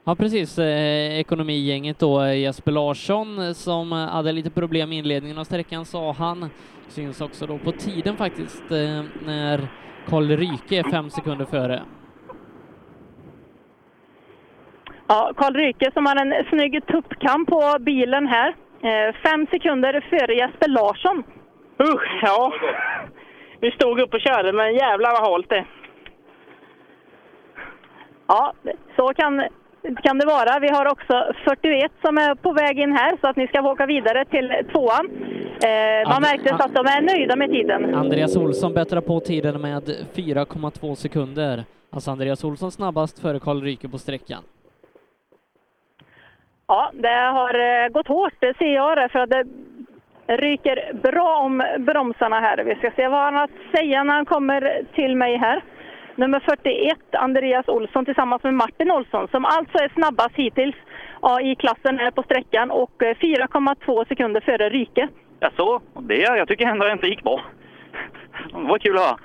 Ja, 0.09 0.15
precis. 0.15 0.59
Eh, 0.59 1.21
ekonomigänget 1.21 1.99
då, 1.99 2.23
eh, 2.23 2.39
Jesper 2.39 2.73
Larsson 2.73 3.39
eh, 3.39 3.53
som 3.53 3.93
hade 3.93 4.33
lite 4.33 4.51
problem 4.51 4.93
i 4.93 4.99
inledningen 4.99 5.39
av 5.39 5.45
sträckan 5.45 5.85
sa 5.85 6.13
han. 6.13 6.51
Syns 6.89 7.21
också 7.21 7.47
då 7.47 7.59
på 7.59 7.73
tiden 7.73 8.17
faktiskt 8.17 8.71
eh, 8.71 9.03
när 9.27 9.69
Karl 10.09 10.29
Ryke 10.29 10.79
är 10.79 10.91
fem 10.91 11.11
sekunder 11.11 11.45
före. 11.45 11.83
Ja, 15.07 15.33
Karl 15.37 15.55
Ryke 15.55 15.91
som 15.93 16.07
har 16.07 16.17
en 16.17 16.45
snygg 16.51 16.87
tuppkam 16.87 17.47
på 17.47 17.77
bilen 17.81 18.27
här. 18.27 18.49
Eh, 18.83 19.15
fem 19.15 19.47
sekunder 19.51 20.07
före 20.11 20.35
Jesper 20.35 20.69
Larsson. 20.69 21.23
Usch, 21.83 22.23
ja. 22.23 22.53
Vi 23.61 23.71
stod 23.71 24.01
upp 24.01 24.15
och 24.15 24.21
körde, 24.21 24.53
men 24.53 24.75
jävlar 24.75 25.11
vad 25.11 25.31
halt 25.31 25.49
det 25.49 25.65
Ja, 28.27 28.53
så 28.97 29.15
kan, 29.15 29.43
kan 30.03 30.19
det 30.19 30.27
vara. 30.27 30.59
Vi 30.61 30.69
har 30.69 30.87
också 30.87 31.33
41 31.45 31.93
som 32.05 32.19
är 32.19 32.35
på 32.35 32.53
väg 32.53 32.79
in 32.79 32.93
här 32.93 33.17
så 33.21 33.29
att 33.29 33.37
ni 33.37 33.47
ska 33.47 33.63
få 33.63 33.73
åka 33.73 33.87
vidare 33.87 34.25
till 34.25 34.53
tvåan. 34.73 35.07
Eh, 35.65 36.09
man 36.09 36.23
märkte 36.23 36.55
att 36.55 36.75
de 36.75 36.87
är 36.87 37.01
nöjda 37.01 37.37
med 37.37 37.51
tiden. 37.51 37.95
Andreas 37.95 38.37
Olsson 38.37 38.75
bättrar 38.75 39.01
på 39.01 39.21
tiden 39.21 39.61
med 39.61 39.83
4,2 40.15 40.95
sekunder. 40.95 41.65
Alltså 41.91 42.11
Andreas 42.11 42.45
Olsson 42.45 42.71
snabbast 42.73 43.19
före 43.19 43.41
Karl 43.41 43.63
Ryke 43.63 43.89
på 43.89 43.99
sträckan. 43.99 44.43
Ja, 46.67 46.91
det 46.93 47.09
har 47.09 47.85
eh, 47.85 47.89
gått 47.89 48.09
hårt, 48.09 48.35
det 48.39 48.57
ser 48.59 48.75
jag 48.75 48.99
det, 48.99 49.09
för 49.09 49.19
att 49.19 49.31
det 49.31 49.45
ryker 50.27 50.93
bra 51.03 51.39
om 51.39 51.63
bromsarna 51.79 52.41
här. 52.41 52.65
Vi 52.65 52.75
ska 52.75 52.91
se 52.97 53.09
vad 53.09 53.21
han 53.21 53.35
har 53.35 53.45
att 53.45 53.77
säga 53.77 54.05
när 54.05 54.15
han 54.15 54.27
kommer 54.27 54.83
till 54.95 55.17
mig 55.17 55.37
här. 55.37 55.63
Nummer 56.17 56.41
41, 56.41 56.99
Andreas 57.13 57.69
Olsson 57.69 58.05
tillsammans 58.05 58.43
med 58.43 58.55
Martin 58.55 58.91
Olsson, 58.91 59.29
som 59.29 59.45
alltså 59.45 59.79
är 59.79 59.89
snabbast 59.89 60.35
hittills 60.35 60.77
ja, 61.23 61.41
i 61.41 61.55
klassen 61.55 61.99
här 61.99 62.11
på 62.11 62.23
sträckan 62.23 62.71
och 62.71 63.03
eh, 63.03 63.15
4,2 63.17 64.09
sekunder 64.09 64.41
före 64.41 64.69
Ryke. 64.69 65.09
Ja, 65.41 65.51
så. 65.57 65.81
Det, 66.01 66.17
jag 66.17 66.49
tycker 66.49 66.67
ändå 66.67 66.89
inte 66.89 67.07
gick 67.07 67.23
bra. 67.23 67.41
Det 68.53 68.69
var 68.69 68.79
kul 68.79 68.97
att 68.97 69.21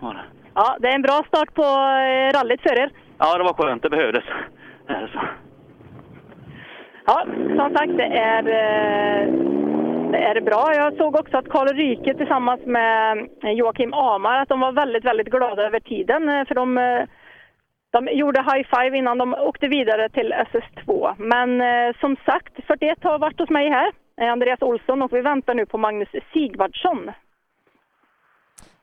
höra. 0.00 0.20
Ja, 0.54 0.76
det 0.80 0.88
är 0.88 0.94
en 0.94 1.02
bra 1.02 1.22
start 1.28 1.54
på 1.54 1.62
eh, 1.62 2.38
rallyt 2.38 2.60
för 2.62 2.78
er. 2.78 2.90
Ja, 3.18 3.38
det 3.38 3.44
var 3.44 3.54
skönt. 3.54 3.82
Det 3.82 3.90
behövdes. 3.90 4.24
Eh, 4.88 5.06
Så. 5.12 5.20
Ja, 7.06 7.24
som 7.56 7.74
sagt, 7.76 7.96
det 7.96 8.04
är, 8.06 8.42
eh, 8.48 9.28
är 10.18 10.40
bra. 10.40 10.74
Jag 10.74 10.96
såg 10.96 11.16
också 11.16 11.36
att 11.36 11.48
Karl 11.48 11.68
Ryke 11.68 12.14
tillsammans 12.14 12.60
med 12.66 13.18
eh, 13.42 13.50
Joakim 13.50 13.94
Amar, 13.94 14.42
att 14.42 14.48
de 14.48 14.60
var 14.60 14.72
väldigt, 14.72 15.04
väldigt 15.04 15.30
glada 15.30 15.62
över 15.62 15.80
tiden. 15.80 16.28
Eh, 16.28 16.44
för 16.46 16.54
de, 16.54 16.78
eh, 16.78 17.02
de 17.90 18.08
gjorde 18.12 18.40
high 18.40 18.68
five 18.74 18.98
innan 18.98 19.18
de 19.18 19.34
åkte 19.34 19.68
vidare 19.68 20.08
till 20.08 20.32
SS2. 20.32 21.14
Men 21.18 21.62
som 22.00 22.16
sagt, 22.26 22.52
41 22.66 22.98
har 23.02 23.18
varit 23.18 23.38
hos 23.38 23.50
mig 23.50 23.70
här, 23.70 23.92
Andreas 24.32 24.62
Olsson, 24.62 25.02
och 25.02 25.12
vi 25.12 25.20
väntar 25.20 25.54
nu 25.54 25.66
på 25.66 25.78
Magnus 25.78 26.08
Sigvardsson. 26.32 27.10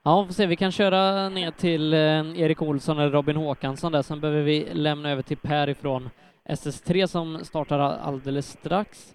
Ja, 0.04 0.26
får 0.26 0.34
se. 0.34 0.46
Vi 0.46 0.56
kan 0.56 0.72
köra 0.72 1.30
ner 1.30 1.52
till 1.52 1.94
Erik 1.94 2.62
Olsson 2.62 3.00
eller 3.00 3.12
Robin 3.12 3.36
Håkansson 3.36 3.92
där. 3.92 4.02
Sen 4.02 4.20
behöver 4.20 4.42
vi 4.42 4.68
lämna 4.74 5.12
över 5.12 5.22
till 5.22 5.38
Per 5.38 5.70
ifrån 5.70 6.10
SS3 6.50 7.08
som 7.08 7.40
startar 7.46 7.80
alldeles 7.80 8.48
strax. 8.48 9.14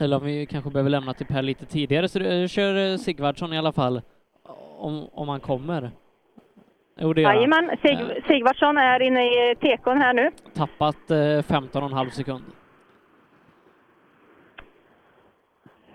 Eh, 0.00 0.04
eller 0.04 0.16
om 0.16 0.24
vi 0.24 0.46
kanske 0.46 0.70
behöver 0.70 0.90
lämna 0.90 1.14
till 1.14 1.26
Per 1.26 1.42
lite 1.42 1.66
tidigare. 1.66 2.08
Så 2.08 2.18
du, 2.18 2.48
kör 2.48 2.92
eh, 2.92 2.96
Sigvardsson 2.96 3.52
i 3.52 3.58
alla 3.58 3.72
fall, 3.72 4.00
om, 4.78 5.08
om 5.12 5.28
han 5.28 5.40
kommer. 5.40 5.90
Jo, 7.00 7.12
det. 7.12 7.20
Jajamän, 7.22 7.70
Sig, 7.82 8.22
Sigvardsson 8.28 8.78
är 8.78 9.02
inne 9.02 9.24
i 9.24 9.54
tekon 9.56 10.00
här 10.00 10.12
nu. 10.12 10.30
Tappat 10.54 11.10
eh, 11.10 11.14
15,5 11.16 12.10
sekund. 12.10 12.44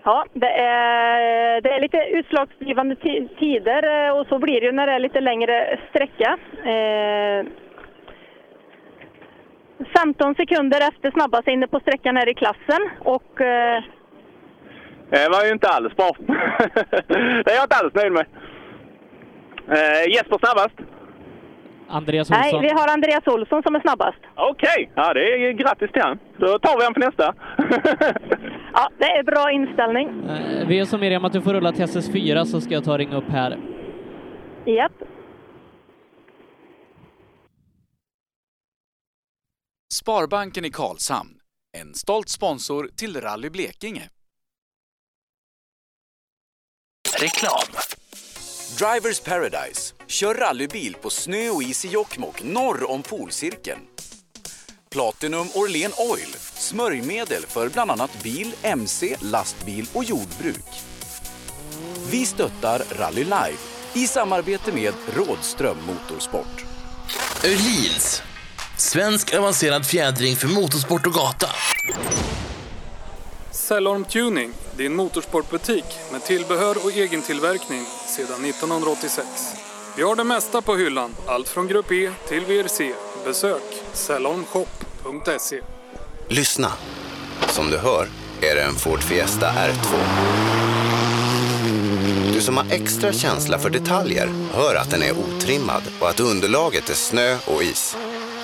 Ja, 0.04 0.26
det 0.32 0.50
är, 0.50 1.60
det 1.60 1.70
är 1.70 1.80
lite 1.80 1.96
utslagsgivande 1.98 2.94
ti- 2.94 3.28
tider 3.38 4.06
eh, 4.08 4.18
och 4.18 4.26
så 4.26 4.38
blir 4.38 4.60
det 4.60 4.66
ju 4.66 4.72
när 4.72 4.86
det 4.86 4.92
är 4.92 4.98
lite 4.98 5.20
längre 5.20 5.78
sträcka. 5.90 6.38
Eh, 6.70 7.46
15 9.96 10.34
sekunder 10.34 10.88
efter 10.88 11.10
snabbast 11.10 11.48
inne 11.48 11.66
på 11.66 11.80
sträckan 11.80 12.16
här 12.16 12.28
i 12.28 12.34
klassen 12.34 12.90
och 12.98 13.40
eh, 13.40 13.82
Det 15.10 15.28
var 15.28 15.44
ju 15.44 15.52
inte 15.52 15.68
alls 15.68 15.96
bra. 15.96 16.10
det 17.44 17.50
är 17.50 17.54
jag 17.54 17.64
inte 17.64 17.76
alls 17.76 17.94
nöjd 17.94 18.12
med. 18.12 18.26
Eh, 19.68 20.12
Jesper 20.14 20.38
snabbast. 20.38 20.74
Andreas 21.88 22.30
nej, 22.30 22.44
Olsson. 22.44 22.62
vi 22.62 22.68
har 22.68 22.88
Andreas 22.88 23.26
Olsson 23.26 23.62
som 23.62 23.74
är 23.74 23.80
snabbast. 23.80 24.18
Okej, 24.34 24.90
ja 24.94 25.14
det 25.14 25.20
är 25.20 25.52
grattis 25.52 25.92
till 25.92 26.02
han. 26.02 26.18
Då 26.38 26.58
tar 26.58 26.78
vi 26.78 26.84
han 26.84 26.94
för 26.94 27.00
nästa. 27.00 27.34
Ja, 28.78 28.88
det 28.98 29.04
är 29.04 29.22
bra 29.22 29.50
inställning. 29.50 30.08
Eh, 30.28 30.66
vi 30.68 30.78
är 30.78 30.84
som 30.84 31.00
Miriam 31.00 31.24
att 31.24 31.32
du 31.32 31.42
får 31.42 31.52
rulla 31.54 31.72
till 31.72 31.84
SS4 31.84 32.44
så 32.44 32.60
ska 32.60 32.74
jag 32.74 32.84
ta 32.84 32.92
och 32.92 32.98
ringa 32.98 33.16
upp 33.16 33.28
här. 33.28 33.58
Japp. 34.64 34.92
Sparbanken 39.94 40.64
i 40.64 40.70
Karlshamn, 40.70 41.30
en 41.78 41.94
stolt 41.94 42.28
sponsor 42.28 42.88
till 42.96 43.20
Rally 43.20 43.50
Blekinge. 43.50 44.02
Reklam. 47.18 47.68
Drivers 48.78 49.20
Paradise. 49.20 49.94
Kör 50.06 50.34
rallybil 50.34 50.96
på 51.02 51.10
snö 51.10 51.50
och 51.50 51.62
is 51.62 51.84
i 51.84 51.88
Jokkmokk 51.88 52.42
norr 52.42 52.90
om 52.90 53.02
polcirkeln. 53.02 53.80
Platinum 54.90 55.48
Orlen 55.54 55.92
Oil. 55.96 56.36
Smörjmedel 56.54 57.42
för 57.48 57.68
bland 57.68 57.90
annat 57.90 58.22
bil, 58.22 58.54
mc, 58.62 59.16
lastbil 59.20 59.86
och 59.92 60.04
jordbruk. 60.04 60.64
Vi 62.10 62.26
stöttar 62.26 62.82
Rally 62.98 63.24
Live 63.24 63.58
i 63.92 64.06
samarbete 64.06 64.72
med 64.72 64.94
Rådström 65.14 65.76
Motorsport. 65.86 66.64
Öhlins. 67.44 68.22
Svensk 68.78 69.34
avancerad 69.34 69.86
fjädring 69.86 70.36
för 70.36 70.48
motorsport 70.48 71.06
och 71.06 71.12
gata. 71.12 71.48
Cellorm 73.68 74.04
Tuning, 74.04 74.52
din 74.76 74.96
motorsportbutik 74.96 75.84
med 76.12 76.24
tillbehör 76.24 76.76
och 76.84 76.92
egen 76.92 77.22
tillverkning 77.22 77.84
sedan 78.16 78.44
1986. 78.44 79.26
Vi 79.96 80.02
har 80.02 80.16
det 80.16 80.24
mesta 80.24 80.62
på 80.62 80.76
hyllan, 80.76 81.14
allt 81.26 81.48
från 81.48 81.68
Grupp 81.68 81.92
E 81.92 82.10
till 82.28 82.44
VRC. 82.44 82.92
Besök 83.24 83.62
cellormshop.se. 83.92 85.60
Lyssna. 86.28 86.72
Som 87.48 87.70
du 87.70 87.78
hör 87.78 88.08
är 88.40 88.54
det 88.54 88.62
en 88.62 88.74
Ford 88.74 89.02
Fiesta 89.02 89.46
R2. 89.46 89.96
Du 92.32 92.40
som 92.40 92.56
har 92.56 92.66
extra 92.70 93.12
känsla 93.12 93.58
för 93.58 93.70
detaljer 93.70 94.28
hör 94.52 94.74
att 94.74 94.90
den 94.90 95.02
är 95.02 95.12
otrimmad 95.12 95.82
och 96.00 96.08
att 96.08 96.20
underlaget 96.20 96.90
är 96.90 96.94
snö 96.94 97.36
och 97.46 97.62
is. 97.62 97.96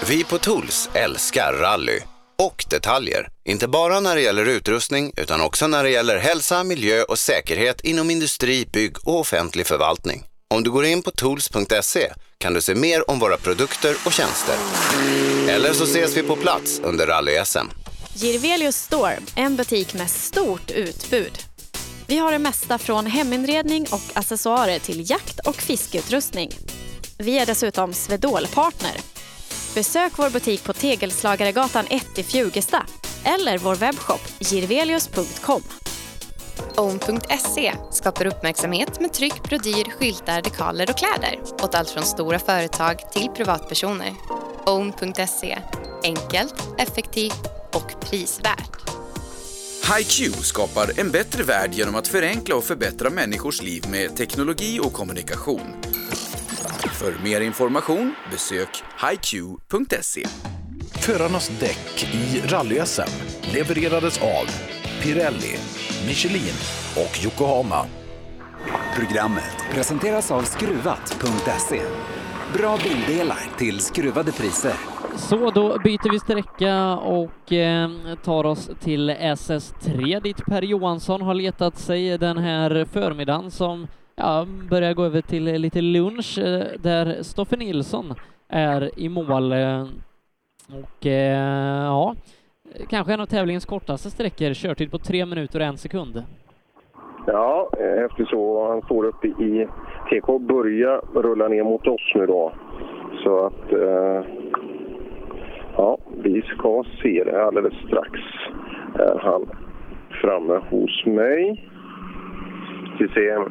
Vi 0.08 0.24
på 0.24 0.38
Tools 0.38 0.90
älskar 0.94 1.52
rally 1.52 2.00
och 2.42 2.64
detaljer. 2.70 3.28
Inte 3.44 3.68
bara 3.68 4.00
när 4.00 4.14
det 4.14 4.22
gäller 4.22 4.44
utrustning 4.44 5.12
utan 5.16 5.40
också 5.40 5.66
när 5.66 5.82
det 5.84 5.90
gäller 5.90 6.18
hälsa, 6.18 6.64
miljö 6.64 7.02
och 7.02 7.18
säkerhet 7.18 7.80
inom 7.80 8.10
industri, 8.10 8.66
bygg 8.72 9.08
och 9.08 9.20
offentlig 9.20 9.66
förvaltning. 9.66 10.24
Om 10.54 10.62
du 10.62 10.70
går 10.70 10.84
in 10.84 11.02
på 11.02 11.10
tools.se 11.10 12.12
kan 12.38 12.54
du 12.54 12.60
se 12.60 12.74
mer 12.74 13.10
om 13.10 13.18
våra 13.18 13.36
produkter 13.36 13.96
och 14.06 14.12
tjänster. 14.12 14.54
Eller 15.48 15.72
så 15.72 15.84
ses 15.84 16.16
vi 16.16 16.22
på 16.22 16.36
plats 16.36 16.80
under 16.84 17.06
rally-SM. 17.06 17.66
Girvelius 18.14 18.76
Store, 18.76 19.18
en 19.36 19.56
butik 19.56 19.94
med 19.94 20.10
stort 20.10 20.70
utbud. 20.70 21.38
Vi 22.06 22.18
har 22.18 22.32
det 22.32 22.38
mesta 22.38 22.78
från 22.78 23.06
heminredning 23.06 23.86
och 23.90 24.18
accessoarer 24.18 24.78
till 24.78 25.10
jakt 25.10 25.38
och 25.46 25.56
fiskeutrustning. 25.56 26.50
Vi 27.18 27.38
är 27.38 27.46
dessutom 27.46 27.92
Swedol-partner. 27.92 29.11
Besök 29.74 30.12
vår 30.18 30.30
butik 30.30 30.64
på 30.64 30.72
Tegelslagaregatan 30.72 31.86
1 31.90 32.18
i 32.18 32.22
Fjugesta 32.22 32.86
eller 33.24 33.58
vår 33.58 33.74
webbshop 33.74 34.20
girvelius.com. 34.40 35.62
Own.se 36.76 37.72
skapar 37.90 38.26
uppmärksamhet 38.26 39.00
med 39.00 39.12
tryck, 39.12 39.42
brodyr, 39.42 39.90
skyltar, 39.90 40.42
dekaler 40.42 40.90
och 40.90 40.98
kläder 40.98 41.40
åt 41.62 41.74
allt 41.74 41.90
från 41.90 42.02
stora 42.02 42.38
företag 42.38 43.12
till 43.12 43.28
privatpersoner. 43.28 44.14
Own.se 44.66 45.58
enkelt, 46.02 46.54
effektivt 46.78 47.46
och 47.72 48.00
prisvärt. 48.00 48.90
HiQ 49.98 50.34
skapar 50.34 51.00
en 51.00 51.10
bättre 51.10 51.42
värld 51.42 51.74
genom 51.74 51.94
att 51.94 52.08
förenkla 52.08 52.56
och 52.56 52.64
förbättra 52.64 53.10
människors 53.10 53.62
liv 53.62 53.84
med 53.90 54.16
teknologi 54.16 54.80
och 54.82 54.92
kommunikation. 54.92 55.74
För 57.02 57.24
mer 57.24 57.40
information 57.40 58.14
besök 58.30 58.68
hiq.se. 59.10 60.26
Förarnas 60.94 61.48
däck 61.60 62.14
i 62.14 62.40
rally-SM 62.40 63.10
levererades 63.54 64.22
av 64.22 64.46
Pirelli, 65.02 65.56
Michelin 66.06 66.54
och 66.96 67.24
Yokohama. 67.24 67.86
Programmet 68.96 69.56
presenteras 69.74 70.30
av 70.30 70.42
Skruvat.se. 70.42 71.82
Bra 72.58 72.78
bildelar 72.84 73.56
till 73.58 73.80
skruvade 73.80 74.32
priser. 74.32 74.74
Så 75.16 75.50
då 75.50 75.78
byter 75.84 76.10
vi 76.10 76.18
sträcka 76.18 76.96
och 76.96 77.52
eh, 77.52 77.90
tar 78.24 78.44
oss 78.44 78.70
till 78.80 79.10
SS3 79.10 80.22
dit 80.22 80.44
Per 80.46 80.62
Johansson 80.62 81.22
har 81.22 81.34
letat 81.34 81.78
sig 81.78 82.18
den 82.18 82.38
här 82.38 82.84
förmiddagen 82.84 83.50
som 83.50 83.86
ja, 84.22 84.46
börjar 84.70 84.94
gå 84.94 85.04
över 85.04 85.20
till 85.20 85.44
lite 85.44 85.80
lunch 85.80 86.38
eh, 86.38 86.64
där 86.82 87.22
Stoffe 87.22 87.56
Nilsson 87.56 88.14
är 88.48 88.90
i 89.00 89.08
mål. 89.08 89.52
Eh, 89.52 89.86
och 90.68 91.06
eh, 91.06 91.84
ja, 91.84 92.14
kanske 92.88 93.12
en 93.14 93.20
av 93.20 93.26
tävlingens 93.26 93.66
kortaste 93.66 94.10
sträckor, 94.10 94.54
körtid 94.54 94.90
på 94.90 94.98
tre 94.98 95.26
minuter 95.26 95.60
och 95.60 95.66
en 95.66 95.78
sekund. 95.78 96.22
Ja, 97.26 97.70
efter 98.06 98.24
så. 98.24 98.68
Han 98.68 98.82
står 98.82 99.04
uppe 99.04 99.26
i 99.26 99.68
TK. 100.10 100.38
Börjar 100.38 101.22
rulla 101.22 101.48
ner 101.48 101.64
mot 101.64 101.86
oss 101.86 102.12
nu 102.14 102.26
då. 102.26 102.52
Så 103.24 103.46
att... 103.46 103.72
Eh, 103.72 104.24
ja, 105.76 105.98
vi 106.22 106.42
ska 106.42 106.84
se 107.02 107.24
det 107.24 107.44
alldeles 107.44 107.74
strax. 107.86 108.20
Är 108.94 109.18
han 109.18 109.50
framme 110.22 110.60
hos 110.70 111.06
mig. 111.06 111.68
Vi 112.98 113.08
ser 113.08 113.48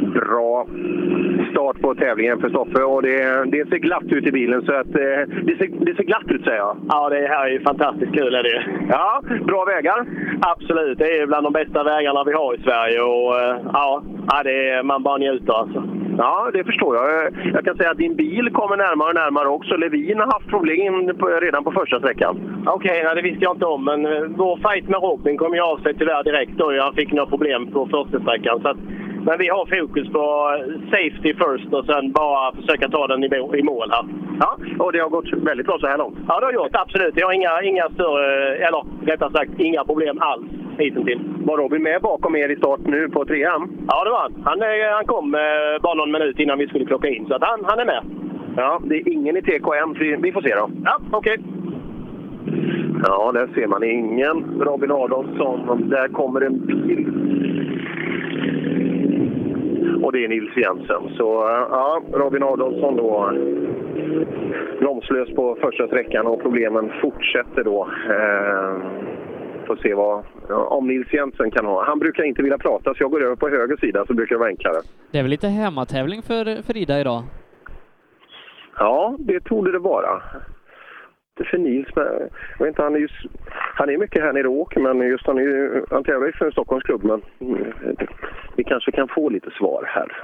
bra 0.00 0.66
start 1.50 1.80
på 1.80 1.94
tävlingen 1.94 2.40
för 2.40 2.48
Stoffe 2.48 2.82
och 2.82 3.02
det, 3.02 3.44
det 3.44 3.68
ser 3.68 3.78
glatt 3.78 4.12
ut 4.12 4.26
i 4.26 4.32
bilen. 4.32 4.62
Så 4.62 4.72
att, 4.72 4.86
eh, 4.86 5.20
det, 5.42 5.56
ser, 5.58 5.84
det 5.86 5.94
ser 5.94 6.02
glatt 6.02 6.30
ut 6.30 6.44
säger 6.44 6.58
jag. 6.58 6.76
Ja, 6.88 7.08
det 7.08 7.26
här 7.28 7.46
är 7.46 7.50
ju 7.50 7.60
fantastiskt 7.60 8.14
kul 8.14 8.34
är 8.34 8.42
det. 8.42 8.64
Ja, 8.88 9.22
bra 9.46 9.64
vägar. 9.64 10.06
Absolut, 10.40 10.98
det 10.98 11.18
är 11.18 11.26
bland 11.26 11.46
de 11.46 11.52
bästa 11.52 11.84
vägarna 11.84 12.24
vi 12.24 12.32
har 12.32 12.54
i 12.54 12.62
Sverige 12.62 13.00
och 13.00 13.40
eh, 13.40 13.56
ja, 13.72 14.02
det 14.44 14.68
är, 14.70 14.82
man 14.82 15.02
bara 15.02 15.16
njuter 15.16 15.52
alltså. 15.52 15.82
Ja, 16.18 16.50
det 16.52 16.64
förstår 16.64 16.96
jag. 16.96 17.32
Jag 17.54 17.64
kan 17.64 17.76
säga 17.76 17.90
att 17.90 17.98
din 17.98 18.16
bil 18.16 18.50
kommer 18.52 18.76
närmare 18.76 19.08
och 19.08 19.14
närmare 19.14 19.48
också. 19.48 19.76
Levin 19.76 20.18
har 20.18 20.26
haft 20.26 20.48
problem 20.48 21.12
redan 21.40 21.64
på 21.64 21.70
första 21.70 21.98
sträckan. 21.98 22.62
Okej, 22.66 23.02
nej, 23.04 23.14
det 23.14 23.22
visste 23.22 23.44
jag 23.44 23.54
inte 23.54 23.64
om, 23.64 23.84
men 23.84 24.06
eh, 24.06 24.22
vår 24.28 24.56
fight 24.56 24.88
med 24.88 25.02
Robin 25.02 25.36
kom 25.36 25.54
ju 25.54 25.60
av 25.60 25.78
sig 25.78 25.94
tyvärr 25.94 26.24
direkt 26.24 26.52
då. 26.56 26.80
Han 26.80 26.94
fick 26.94 27.12
några 27.12 27.30
problem 27.30 27.66
på 27.66 27.86
första 27.86 28.20
sträckan. 28.20 28.60
Så 28.62 28.68
att, 28.68 28.76
Men 29.28 29.38
vi 29.38 29.48
har 29.48 29.64
fokus 29.78 30.08
på 30.12 30.24
safety 30.90 31.30
first 31.42 31.72
och 31.72 31.84
sen 31.86 32.12
bara 32.12 32.52
försöka 32.52 32.88
ta 32.88 33.06
den 33.06 33.24
i 33.24 33.62
mål- 33.62 33.90
här. 33.90 34.04
Ja, 34.40 34.58
och 34.78 34.92
det 34.92 34.98
har 34.98 35.08
gått 35.08 35.32
väldigt 35.32 35.66
bra 35.66 35.78
så 35.78 35.86
här 35.86 35.98
långt. 35.98 36.18
Ja, 36.28 36.40
det 36.40 36.46
har 36.46 36.52
gjort. 36.52 36.70
Absolut. 36.72 37.14
Jag 37.16 37.26
har 37.26 37.32
inga, 37.32 37.62
inga 37.62 37.88
större, 37.88 38.56
eller 38.56 38.82
rättare 39.06 39.32
sagt 39.32 39.60
inga 39.60 39.84
problem 39.84 40.18
alls 40.20 40.50
hittills. 40.78 41.22
Var 41.46 41.56
Robin 41.56 41.82
med 41.82 42.02
bakom 42.02 42.36
er 42.36 42.48
i 42.48 42.56
start 42.56 42.80
nu 42.84 43.08
på 43.08 43.24
trean? 43.24 43.62
Ja, 43.88 44.04
det 44.04 44.10
var 44.10 44.20
han. 44.20 44.32
Han, 44.44 44.58
han 44.94 45.04
kom 45.04 45.34
eh, 45.34 45.82
bara 45.82 45.94
någon 45.94 46.12
minut 46.12 46.38
innan 46.38 46.58
vi 46.58 46.66
skulle 46.66 46.84
klocka 46.84 47.08
in, 47.08 47.26
så 47.26 47.34
att 47.34 47.42
han, 47.42 47.64
han 47.64 47.78
är 47.78 47.84
med. 47.84 48.02
Ja, 48.56 48.80
det 48.84 48.96
är 48.96 49.08
ingen 49.12 49.36
i 49.36 49.42
TKM. 49.42 50.20
Vi, 50.22 50.32
får 50.32 50.42
se 50.42 50.54
då. 50.54 50.70
Ja, 50.84 50.98
okej. 51.10 51.36
Ja, 53.04 53.32
där 53.32 53.48
ser 53.54 53.66
man 53.66 53.84
ingen 53.84 54.60
Robin 54.60 54.90
Adolfsson. 54.92 55.88
Där 55.88 56.08
kommer 56.08 56.40
en 56.40 56.66
bil. 56.66 57.06
Och 60.02 60.12
det 60.12 60.24
är 60.24 60.28
Nils 60.28 60.56
Jensen. 60.56 61.16
Så 61.16 61.48
eh, 61.48 61.66
ja, 61.70 62.02
Robin 62.12 62.42
Adolfsson 62.42 62.96
då 62.96 63.32
bromslös 64.80 65.34
på 65.34 65.56
första 65.60 65.86
sträckan 65.86 66.26
och 66.26 66.42
problemen 66.42 66.92
fortsätter 67.02 67.64
då. 67.64 67.88
Eh, 68.10 69.08
får 69.66 69.76
se 69.76 69.94
vad, 69.94 70.24
om 70.48 70.88
Nils 70.88 71.12
Jensen 71.12 71.50
kan 71.50 71.66
ha. 71.66 71.84
Han 71.84 71.98
brukar 71.98 72.24
inte 72.24 72.42
vilja 72.42 72.58
prata 72.58 72.94
så 72.94 73.02
jag 73.02 73.10
går 73.10 73.24
över 73.24 73.36
på 73.36 73.48
höger 73.48 73.76
sida 73.76 74.04
så 74.06 74.14
brukar 74.14 74.34
det 74.34 74.38
vara 74.38 74.48
enklare. 74.48 74.76
Det 75.10 75.18
är 75.18 75.22
väl 75.22 75.30
lite 75.30 75.48
hemmatävling 75.48 76.22
för, 76.22 76.62
för 76.62 76.76
Ida 76.76 77.00
idag? 77.00 77.22
Ja, 78.78 79.16
det 79.18 79.40
torde 79.40 79.72
det 79.72 79.78
vara. 79.78 80.22
Det 81.38 81.44
för 81.44 81.58
Nils, 81.58 81.88
men 81.96 82.04
jag 82.58 82.66
vet 82.66 82.68
inte, 82.68 82.82
han 82.82 82.94
är 82.94 82.98
ju 82.98 83.08
han 83.74 83.90
är 83.90 83.98
mycket 83.98 84.22
här 84.22 84.32
nere 84.32 84.48
och 84.48 84.54
åker, 84.54 84.80
men 84.80 85.08
just 85.08 85.26
han, 85.26 85.38
är 85.38 85.84
han 85.90 86.04
tävlar 86.04 86.26
ju 86.26 86.32
för 86.32 86.46
en 86.46 86.52
Stockholmsklubb. 86.52 87.04
Men 87.04 87.22
mm, 87.40 87.72
vi 88.56 88.64
kanske 88.64 88.92
kan 88.92 89.08
få 89.08 89.28
lite 89.28 89.50
svar 89.50 89.84
här. 89.86 90.16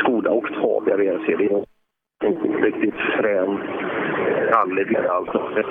Skoda 0.00 0.30
Octavia 0.30 0.96
VRC, 0.96 1.36
det 1.36 1.44
är 1.44 1.64
en 2.26 2.62
riktigt 2.62 2.94
frän 2.94 3.58
rallybil 4.52 5.06
alltså. 5.10 5.50
Det, 5.54 5.64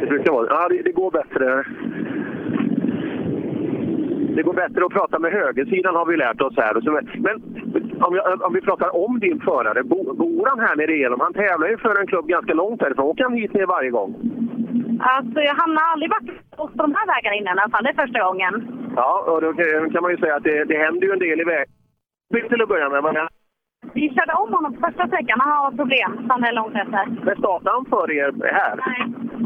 det 0.00 0.06
brukar 0.06 0.32
vara, 0.32 0.46
ja 0.50 0.68
det, 0.68 0.82
det 0.82 0.92
går 0.92 1.10
bättre 1.10 1.64
det 4.36 4.42
går 4.42 4.52
bättre 4.52 4.84
att 4.84 4.92
prata 4.92 5.18
med 5.18 5.32
högersidan 5.32 5.96
har 5.96 6.06
vi 6.06 6.16
lärt 6.16 6.40
oss 6.40 6.56
här. 6.56 6.74
Men 7.26 7.42
om, 8.02 8.14
jag, 8.14 8.42
om 8.42 8.52
vi 8.52 8.60
pratar 8.60 8.96
om 9.04 9.20
din 9.20 9.40
förare, 9.40 9.82
bo- 9.82 10.14
bor 10.14 10.46
han 10.46 10.60
här 10.60 10.76
nere 10.76 10.92
igenom? 10.96 11.20
Han 11.20 11.32
tävlar 11.32 11.68
ju 11.68 11.76
för 11.78 12.00
en 12.00 12.06
klubb 12.06 12.26
ganska 12.26 12.54
långt 12.54 12.82
härifrån. 12.82 13.04
Åker 13.06 13.24
han 13.24 13.34
hit 13.34 13.54
ner 13.54 13.66
varje 13.66 13.90
gång? 13.90 14.10
Alltså, 15.00 15.40
jag 15.40 15.54
hamnar 15.54 15.82
aldrig 15.92 16.10
varit 16.10 16.30
på 16.56 16.70
de 16.74 16.94
här 16.94 17.06
vägarna 17.06 17.36
innan 17.36 17.56
i 17.56 17.60
alla 17.60 17.70
fall. 17.70 17.84
Det 17.84 17.90
är 17.90 18.04
första 18.06 18.24
gången. 18.24 18.52
Ja, 18.96 19.24
och 19.28 19.40
då 19.40 19.52
kan 19.52 19.90
kan 19.90 20.02
man 20.02 20.10
ju 20.10 20.16
säga 20.16 20.36
att 20.36 20.44
det, 20.44 20.64
det 20.64 20.78
händer 20.78 21.06
ju 21.06 21.12
en 21.12 21.18
del 21.18 21.40
i 21.40 21.44
vägen. 21.44 21.72
Till 22.48 22.62
att 22.62 22.68
börja 22.68 22.88
med. 22.88 23.02
Men 23.02 23.14
Vi 23.94 24.08
körde 24.14 24.32
om 24.32 24.54
honom 24.54 24.74
på 24.74 24.80
första 24.86 25.06
sträckan. 25.06 25.40
Han 25.40 25.52
har 25.52 25.70
problem. 25.70 26.10
Så 26.26 26.32
han 26.32 26.44
är 26.44 26.52
långt 26.52 26.76
efter. 26.76 27.04
men 27.24 27.36
startade 27.36 27.70
han 27.76 27.84
för 27.84 28.12
er 28.12 28.32
här? 28.60 28.74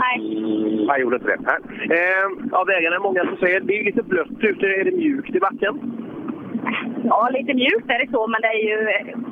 Nej. 0.02 0.86
Han 0.88 1.00
gjorde 1.00 1.16
inte 1.16 1.28
det. 1.28 1.50
Här. 1.50 1.60
Eh, 1.96 2.26
ja, 2.52 2.64
vägarna 2.64 2.96
är 2.96 3.00
många 3.00 3.24
som 3.24 3.36
säger 3.36 3.60
det 3.60 3.80
är 3.80 3.84
lite 3.84 4.02
blött 4.02 4.40
ute. 4.40 4.66
Är 4.66 4.84
det 4.84 4.96
mjukt 4.96 5.34
i 5.34 5.40
backen? 5.40 5.74
Ja, 7.04 7.28
lite 7.32 7.54
mjukt 7.54 7.90
är 7.90 7.98
det 7.98 8.10
så, 8.12 8.26
men 8.26 8.40
det 8.40 8.48
är 8.48 8.62
ju 8.70 8.78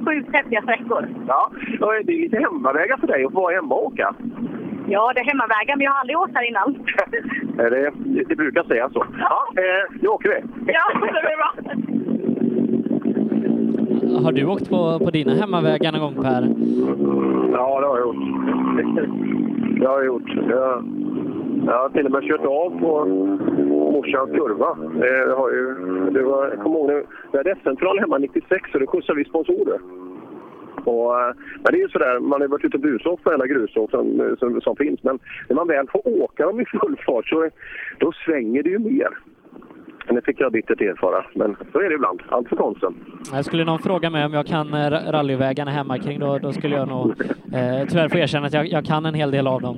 sjukt 0.05 0.32
häftiga 0.32 0.62
sträckor. 0.62 1.09
Ja, 1.28 1.51
och 1.81 1.93
det 2.05 2.12
är 2.12 2.22
lite 2.22 2.39
hemmavägar 2.39 2.97
för 2.97 3.06
dig 3.06 3.24
att 3.24 3.32
få 3.32 3.40
vara 3.40 3.55
hemma 3.55 3.74
och 3.74 3.86
åka. 3.86 4.14
Ja, 4.89 5.12
det 5.14 5.20
är 5.20 5.24
hemmavägar, 5.24 5.76
men 5.76 5.85
jag 5.85 5.93
har 5.93 6.01
aldrig 6.01 6.18
åkt 6.18 6.35
här 6.35 6.48
innan. 6.48 6.68
Det, 7.56 7.93
det 8.28 8.36
brukar 8.36 8.62
säga 8.64 8.90
så. 8.90 9.06
Ja, 9.18 9.47
eh, 9.56 9.97
nu 10.02 10.09
åker 10.09 10.28
vi. 10.28 10.72
Ja, 10.72 10.82
det 10.93 10.98
blir 10.98 11.36
bra. 11.36 11.84
Har 14.22 14.32
du 14.32 14.44
åkt 14.46 14.70
på, 14.70 14.98
på 14.98 15.10
dina 15.10 15.34
hemmavägar 15.34 15.92
någon 15.92 16.00
gång 16.14 16.24
Per? 16.24 16.42
Ja, 17.52 17.80
det 17.80 17.86
har 17.86 17.98
jag 17.98 18.06
gjort. 18.06 18.16
Det 19.80 19.86
har 19.88 19.96
jag 19.96 20.06
gjort. 20.06 20.30
Jag, 20.50 20.84
jag 21.66 21.78
har 21.78 21.88
till 21.88 22.06
och 22.06 22.12
med 22.12 22.22
kört 22.22 22.44
av 22.46 22.80
på 22.80 23.04
morsans 23.68 24.30
kurva. 24.30 24.76
Det 25.00 25.34
har 25.36 25.50
ju, 25.50 25.74
det 26.10 26.22
var, 26.22 26.48
jag 26.48 26.62
kommer 26.62 26.76
ihåg, 26.78 26.88
nu- 26.88 27.04
vi 27.32 27.38
hade 27.38 27.54
SM-final 27.62 27.98
hemma 27.98 28.18
96 28.18 28.74
och 28.74 28.80
då 28.80 28.86
skjutsade 28.86 29.18
vi 29.18 29.24
sponsorer. 29.24 29.78
Och, 30.84 31.20
eh, 31.20 31.34
men 31.62 31.72
det 31.72 31.78
är 31.78 31.82
ju 31.82 31.88
sådär, 31.88 32.18
man 32.20 32.32
har 32.40 32.46
ju 32.46 32.50
varit 32.50 32.64
ute 32.64 32.76
och 32.76 32.80
busåkt 32.82 33.24
på 33.24 33.30
alla 33.30 33.46
grusåk 33.46 33.90
som, 33.90 34.36
som, 34.38 34.60
som 34.60 34.76
finns. 34.76 35.02
Men 35.02 35.18
när 35.48 35.56
man 35.56 35.68
väl 35.68 35.86
får 35.92 36.22
åka 36.22 36.46
dem 36.46 36.60
i 36.60 36.64
full 36.64 36.96
fart 37.06 37.26
så 37.28 37.48
då 37.98 38.12
svänger 38.26 38.62
det 38.62 38.70
ju 38.70 38.78
mer. 38.78 39.08
Men 40.06 40.14
Det 40.14 40.22
fick 40.22 40.40
jag 40.40 40.52
bittert 40.52 40.81
erfara, 40.81 41.24
men 41.35 41.56
så 41.72 41.78
är 41.81 41.89
det 41.89 41.94
ibland. 41.94 42.22
Allt 42.28 42.48
för 42.48 42.56
konsten. 42.56 42.94
Jag 43.32 43.44
skulle 43.44 43.64
någon 43.64 43.78
fråga 43.78 44.10
mig 44.10 44.24
om 44.24 44.35
jag 44.35 44.47
kan 44.47 44.74
eh, 44.74 44.90
rallyvägarna 44.90 45.70
hemma 45.70 45.98
kring 45.98 46.20
då, 46.20 46.39
då 46.39 46.52
skulle 46.52 46.76
jag 46.76 46.89
nog 46.89 47.10
eh, 47.52 47.89
tyvärr 47.89 48.09
få 48.09 48.18
erkänna 48.18 48.47
att 48.47 48.52
jag, 48.52 48.66
jag 48.66 48.85
kan 48.85 49.06
en 49.06 49.14
hel 49.14 49.31
del 49.31 49.47
av 49.47 49.60
dem. 49.60 49.76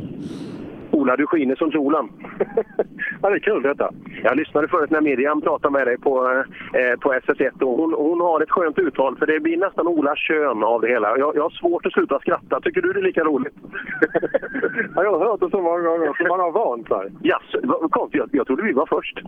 Ola, 0.91 1.17
du 1.17 1.27
skiner 1.27 1.57
som 1.57 1.73
solen. 1.73 2.09
ja, 3.23 3.31
det 3.31 3.37
är 3.37 3.39
kul 3.39 3.63
detta. 3.63 3.91
Jag 4.23 4.37
lyssnade 4.37 4.69
förut 4.69 4.91
när 4.91 5.01
Miriam 5.01 5.41
pratade 5.41 5.73
med 5.73 5.87
dig 5.87 5.99
på, 5.99 6.45
eh, 6.75 7.01
på 7.01 7.13
SS1 7.13 7.63
och 7.63 7.77
hon, 7.77 7.95
hon 7.95 8.21
har 8.21 8.41
ett 8.41 8.51
skönt 8.51 8.79
uttal 8.79 9.17
för 9.17 9.27
det 9.27 9.41
blir 9.41 9.57
nästan 9.57 9.87
Olas 9.87 10.19
kön 10.19 10.63
av 10.63 10.81
det 10.81 10.89
hela. 10.89 11.19
Jag, 11.19 11.37
jag 11.37 11.43
har 11.43 11.51
svårt 11.51 11.87
att 11.87 11.93
sluta 11.93 12.19
skratta. 12.19 12.61
Tycker 12.61 12.83
du 12.83 12.93
det 12.93 13.01
är 13.01 13.03
lika 13.03 13.25
roligt? 13.25 13.55
ja, 14.95 15.03
jag 15.03 15.19
har 15.19 15.27
hört 15.27 15.41
det 15.41 15.51
så 15.51 15.61
många 15.61 15.81
gånger 15.81 16.13
så 16.19 16.29
man 16.29 16.41
har 16.41 16.53
vant 16.53 16.89
sig. 16.89 17.13
Jaså, 17.23 17.59
vad 17.63 17.91
konstigt. 17.91 18.19
Jag, 18.19 18.29
jag 18.33 18.47
trodde 18.47 18.63
vi 18.63 18.73
var 18.73 18.87
först. 18.87 19.21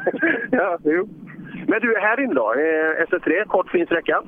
ja, 0.50 0.78
jo. 0.84 1.08
Men 1.66 1.80
du, 1.80 1.94
här 1.98 2.20
inne 2.20 2.34
då? 2.34 2.52
Eh, 2.52 3.04
SS3, 3.08 3.44
kort 3.44 3.70
fin 3.70 3.86
sträcka? 3.86 4.22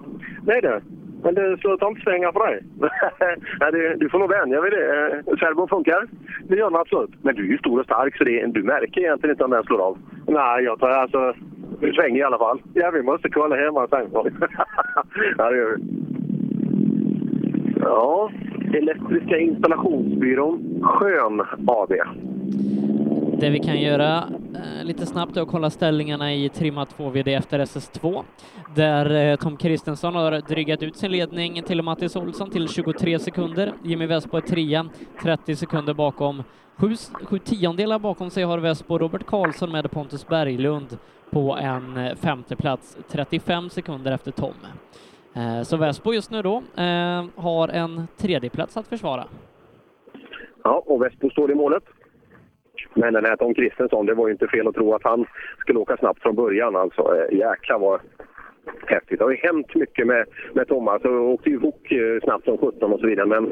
Nej 0.46 0.60
det. 0.60 0.80
Men 1.22 1.34
det 1.34 1.58
slutar 1.58 1.88
inte 1.88 2.00
svänga 2.00 2.32
för 2.32 2.46
dig? 2.46 2.62
Nej, 3.60 3.96
du 3.96 4.08
får 4.08 4.18
nog 4.18 4.30
vänja 4.30 4.60
vid 4.60 4.72
det. 4.72 4.86
Eh, 5.26 5.36
Serbon 5.38 5.68
funkar? 5.68 6.06
Det 6.48 6.56
gör 6.56 6.70
den 6.70 6.80
absolut. 6.80 7.10
Men 7.22 7.34
du 7.34 7.42
är 7.42 7.50
ju 7.50 7.58
stor 7.58 7.78
och 7.78 7.84
stark 7.84 8.16
så 8.16 8.24
det, 8.24 8.46
du 8.46 8.62
märker 8.62 9.00
egentligen 9.00 9.34
inte 9.34 9.44
om 9.44 9.50
den 9.50 9.64
slår 9.64 9.80
av. 9.80 9.98
Nej, 10.26 10.64
jag 10.64 10.78
tar 10.80 10.90
alltså... 10.90 11.34
Du 11.80 11.92
svänger 11.92 12.18
i 12.18 12.22
alla 12.22 12.38
fall. 12.38 12.62
Ja, 12.74 12.90
vi 12.90 13.02
måste 13.02 13.28
kolla 13.28 13.56
hemma 13.56 13.86
sen. 13.88 14.08
ja, 15.38 15.50
det 15.50 15.56
gör 15.56 15.76
vi. 15.76 15.82
Ja, 17.80 18.30
Elektriska 18.74 19.38
installationsbyrån 19.38 20.80
Skön 20.82 21.40
AB. 21.66 21.92
Det 23.40 23.50
vi 23.50 23.58
kan 23.58 23.80
göra 23.80 24.16
eh, 24.54 24.84
lite 24.84 25.06
snabbt 25.06 25.36
är 25.36 25.40
att 25.42 25.48
kolla 25.48 25.70
ställningarna 25.70 26.34
i 26.34 26.48
trimma 26.48 26.84
2VD 26.84 27.36
efter 27.36 27.58
SS2, 27.58 28.22
där 28.74 29.30
eh, 29.30 29.36
Tom 29.36 29.56
Kristensson 29.56 30.14
har 30.14 30.40
drygat 30.48 30.82
ut 30.82 30.96
sin 30.96 31.10
ledning 31.12 31.62
till 31.62 31.82
Mattis 31.82 32.16
Olsson 32.16 32.50
till 32.50 32.68
23 32.68 33.18
sekunder. 33.18 33.72
Jimmy 33.84 34.06
Vespo 34.06 34.36
är 34.36 34.40
trea, 34.40 34.86
30 35.22 35.56
sekunder 35.56 35.94
bakom. 35.94 36.42
Sju, 36.76 36.94
sju 37.22 37.38
tiondelar 37.38 37.98
bakom 37.98 38.30
sig 38.30 38.42
har 38.44 38.58
Vespo 38.58 38.98
Robert 38.98 39.26
Karlsson 39.26 39.72
med 39.72 39.90
Pontus 39.90 40.26
Berglund 40.26 40.98
på 41.30 41.56
en 41.56 41.96
eh, 41.96 42.14
femte 42.14 42.56
plats, 42.56 42.98
35 43.08 43.70
sekunder 43.70 44.12
efter 44.12 44.30
Tom. 44.30 44.54
Eh, 45.34 45.62
Så 45.62 45.76
Vespo 45.76 46.12
just 46.12 46.30
nu 46.30 46.42
då 46.42 46.62
eh, 46.76 47.24
har 47.36 47.68
en 47.68 48.08
tredjeplats 48.16 48.76
att 48.76 48.88
försvara. 48.88 49.24
Ja, 50.64 50.82
och 50.86 51.02
Vespo 51.02 51.30
står 51.30 51.50
i 51.50 51.54
målet. 51.54 51.82
Men 52.94 53.14
den 53.14 53.24
här 53.24 53.36
Tom 53.36 53.54
Kristensson, 53.54 54.06
det 54.06 54.14
var 54.14 54.26
ju 54.26 54.32
inte 54.32 54.48
fel 54.48 54.68
att 54.68 54.74
tro 54.74 54.94
att 54.94 55.04
han 55.04 55.26
skulle 55.58 55.78
åka 55.78 55.96
snabbt 55.96 56.22
från 56.22 56.34
början. 56.34 56.76
Alltså, 56.76 57.02
eh, 57.02 57.38
jäklar 57.38 57.78
vad 57.78 58.00
häftigt. 58.86 59.18
Det 59.18 59.24
har 59.24 59.30
ju 59.30 59.36
hänt 59.36 59.74
mycket 59.74 60.06
med, 60.06 60.24
med 60.52 60.68
Thomas. 60.68 61.02
Han 61.04 61.18
åkte 61.18 61.50
ju 61.50 61.58
Wok 61.58 61.92
eh, 61.92 62.20
snabbt 62.24 62.44
som 62.44 62.58
17 62.58 62.92
och 62.92 63.00
så 63.00 63.06
vidare. 63.06 63.26
Men 63.26 63.44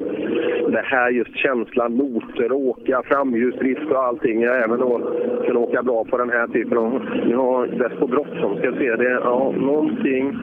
det 0.73 0.83
här 0.85 1.11
just 1.11 1.37
känslan, 1.37 1.97
noter, 1.97 2.53
åka, 2.53 3.03
framljusdrift 3.03 3.91
och 3.91 4.05
allting. 4.05 4.41
Ja, 4.41 4.53
även 4.53 4.81
då 4.81 4.99
kunna 5.47 5.61
åka 5.61 5.83
bra 5.83 6.05
på 6.05 6.17
den 6.17 6.31
här 6.31 6.47
typen 6.47 6.79
av... 6.79 6.91
Nu 7.27 7.37
har 7.37 7.67
Vespo 7.67 8.07
bråttom. 8.07 8.59
Ska 8.59 8.71
vi 8.71 8.79
se. 8.79 8.97
Det, 8.97 9.11
ja, 9.11 9.53
någonting... 9.57 10.37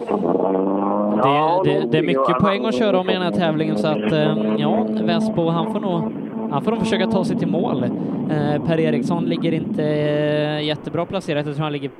Det 0.00 1.70
Det, 1.70 1.80
det, 1.80 1.86
det 1.90 1.98
är 1.98 2.02
mycket 2.02 2.38
poäng 2.38 2.66
att 2.66 2.74
köra 2.74 2.98
om 2.98 3.10
i 3.10 3.12
den 3.12 3.22
här 3.22 3.30
tävlingen 3.30 3.78
så 3.78 3.86
att 3.86 4.12
eh, 4.12 4.54
ja, 4.58 4.86
Vespo 5.02 5.48
han 5.48 5.72
får 5.72 5.80
nog 5.80 6.12
han 6.50 6.62
får 6.62 6.70
nog 6.70 6.80
försöka 6.80 7.06
ta 7.06 7.24
sig 7.24 7.38
till 7.38 7.48
mål. 7.48 7.84
Eh, 7.84 8.66
per 8.66 8.80
Eriksson 8.80 9.24
ligger 9.24 9.52
inte 9.52 9.84
eh, 9.84 10.64
jättebra 10.64 11.06
placerat. 11.06 11.46
Jag 11.46 11.54
tror 11.54 11.64
han 11.64 11.72
ligger 11.72 11.90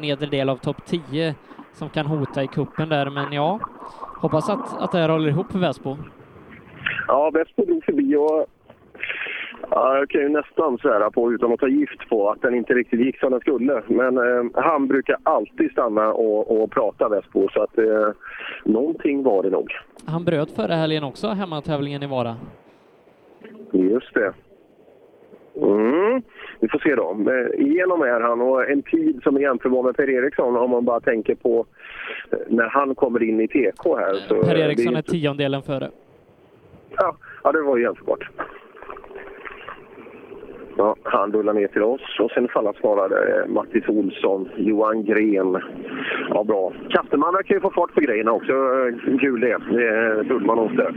nedre 0.00 0.26
del 0.26 0.48
av 0.48 0.56
topp 0.56 0.76
10 0.86 1.34
som 1.72 1.88
kan 1.88 2.06
hota 2.06 2.42
i 2.42 2.46
kuppen 2.46 2.88
där. 2.88 3.10
Men 3.10 3.32
ja, 3.32 3.60
hoppas 4.20 4.48
att, 4.48 4.82
att 4.82 4.92
det 4.92 4.98
här 4.98 5.08
håller 5.08 5.28
ihop 5.28 5.52
för 5.52 5.58
Vespo. 5.58 5.96
Ja, 7.08 7.30
Vespo 7.34 7.64
drog 7.64 7.84
förbi 7.84 8.16
och 8.16 8.46
Ja, 9.70 9.98
jag 9.98 10.08
kan 10.08 10.20
ju 10.20 10.28
nästan 10.28 10.78
svära 10.78 11.10
på, 11.10 11.32
utan 11.32 11.52
att 11.52 11.60
ta 11.60 11.68
gift 11.68 12.08
på, 12.08 12.30
att 12.30 12.42
den 12.42 12.54
inte 12.54 12.74
riktigt 12.74 13.00
gick 13.00 13.18
som 13.18 13.30
den 13.30 13.40
skulle. 13.40 13.82
Men 13.86 14.18
eh, 14.18 14.44
han 14.54 14.88
brukar 14.88 15.16
alltid 15.22 15.70
stanna 15.72 16.12
och, 16.12 16.62
och 16.62 16.70
prata 16.70 17.08
Vespo, 17.08 17.48
så 17.48 17.62
att 17.62 17.78
eh, 17.78 18.08
någonting 18.64 19.22
var 19.22 19.42
det 19.42 19.50
nog. 19.50 19.72
Han 20.06 20.24
bröt 20.24 20.50
förra 20.50 20.74
helgen 20.74 21.04
också, 21.04 21.28
hemmatävlingen 21.28 22.02
i 22.02 22.06
Vara. 22.06 22.36
Just 23.72 24.14
det. 24.14 24.32
Mm. 25.56 26.22
Vi 26.60 26.68
får 26.68 26.78
se 26.78 26.94
då. 26.94 27.16
Igenom 27.54 28.02
är 28.02 28.20
han 28.20 28.40
och 28.40 28.70
en 28.70 28.82
tid 28.82 29.20
som 29.22 29.36
är 29.36 29.40
jämförbar 29.40 29.82
med 29.82 29.96
Per 29.96 30.10
Eriksson 30.10 30.56
om 30.56 30.70
man 30.70 30.84
bara 30.84 31.00
tänker 31.00 31.34
på 31.34 31.66
eh, 32.30 32.38
när 32.48 32.68
han 32.68 32.94
kommer 32.94 33.22
in 33.22 33.40
i 33.40 33.48
TK 33.48 33.96
här. 33.98 34.14
Så 34.14 34.34
Per 34.34 34.58
Eriksson 34.58 34.92
det 34.92 34.98
är 34.98 35.02
tiondelen 35.02 35.62
före. 35.62 35.90
Ja, 36.96 37.16
ja, 37.44 37.52
det 37.52 37.62
var 37.62 37.76
ju 37.76 37.82
jämförbart. 37.82 38.30
Ja, 40.78 40.96
han 41.02 41.32
rullar 41.32 41.52
ner 41.52 41.66
till 41.66 41.82
oss 41.82 42.20
och 42.20 42.30
sen 42.30 42.48
fallet 42.48 42.76
svarade 42.76 43.42
eh, 43.42 43.48
Mattis 43.48 43.88
Olsson, 43.88 44.48
Johan 44.56 45.04
Gren. 45.04 45.62
Ja, 46.28 46.44
bra. 46.44 46.72
Kasteman 46.90 47.34
verkar 47.34 47.54
ju 47.54 47.60
få 47.60 47.70
fart 47.70 47.94
på 47.94 48.00
grejerna 48.00 48.32
också. 48.32 48.52
Eh, 48.52 49.18
Kul 49.18 49.40
det. 49.40 49.58
Det 49.70 50.24
trodde 50.24 50.46
man 50.46 50.58
inte. 50.58 50.94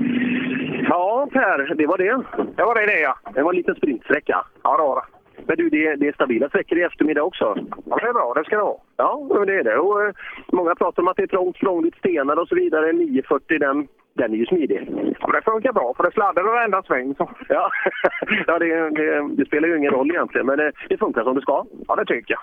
Ja, 0.89 1.27
Per, 1.31 1.76
det 1.76 1.88
var 1.88 1.97
det. 1.97 2.23
Det 2.56 2.64
var 2.64 2.76
det, 2.76 2.85
det 2.85 2.99
ja. 2.99 3.15
Det 3.34 3.41
var 3.41 3.51
en 3.51 3.57
liten 3.57 3.76
sprintsträcka. 3.76 4.45
Ja, 4.64 4.77
det 4.77 4.84
var 4.84 4.95
det. 4.95 5.19
Men 5.47 5.57
du, 5.57 5.69
det, 5.69 5.95
det 5.95 6.07
är 6.07 6.14
stabila 6.14 6.49
sträckor 6.49 6.77
i 6.77 6.84
eftermiddag 6.84 7.23
också. 7.23 7.56
Ja, 7.85 7.97
det 8.01 8.07
är 8.07 8.14
bra. 8.14 8.34
Det 8.35 8.43
ska 8.43 8.56
det 8.56 8.64
vara. 8.64 8.77
Ja, 8.97 9.43
det 9.45 9.56
är 9.56 9.64
det. 9.64 9.77
Och, 9.77 10.03
eh, 10.03 10.14
många 10.51 10.76
pratar 10.76 11.01
om 11.01 11.07
att 11.07 11.18
det 11.18 11.23
är 11.23 11.27
trångt, 11.27 11.57
krångligt, 11.57 11.97
stenar 11.97 12.39
och 12.39 12.47
så 12.47 12.56
vidare. 12.56 12.93
940, 12.93 13.60
den, 13.60 13.88
den 14.20 14.34
är 14.34 14.38
ju 14.38 14.46
smidig. 14.46 14.88
Ja, 15.20 15.28
det 15.32 15.41
funkar 15.41 15.74
bra, 15.74 15.94
för 15.98 16.04
det 16.04 16.12
sladdar 16.12 16.44
varenda 16.44 16.84
sväng. 16.84 17.16
Så. 17.16 17.30
Ja, 17.50 17.72
ja 18.48 18.60
det, 18.60 18.90
det, 18.90 19.36
det 19.38 19.46
spelar 19.46 19.68
ju 19.68 19.78
ingen 19.78 19.91
roll 19.91 20.12
egentligen, 20.12 20.48
men 20.48 20.58
det, 20.58 20.72
det 20.90 20.98
funkar 20.98 21.24
som 21.24 21.36
det 21.36 21.41
ska. 21.41 21.66
Ja, 21.88 21.96
det 21.96 22.06
tycker 22.06 22.34
jag. 22.34 22.41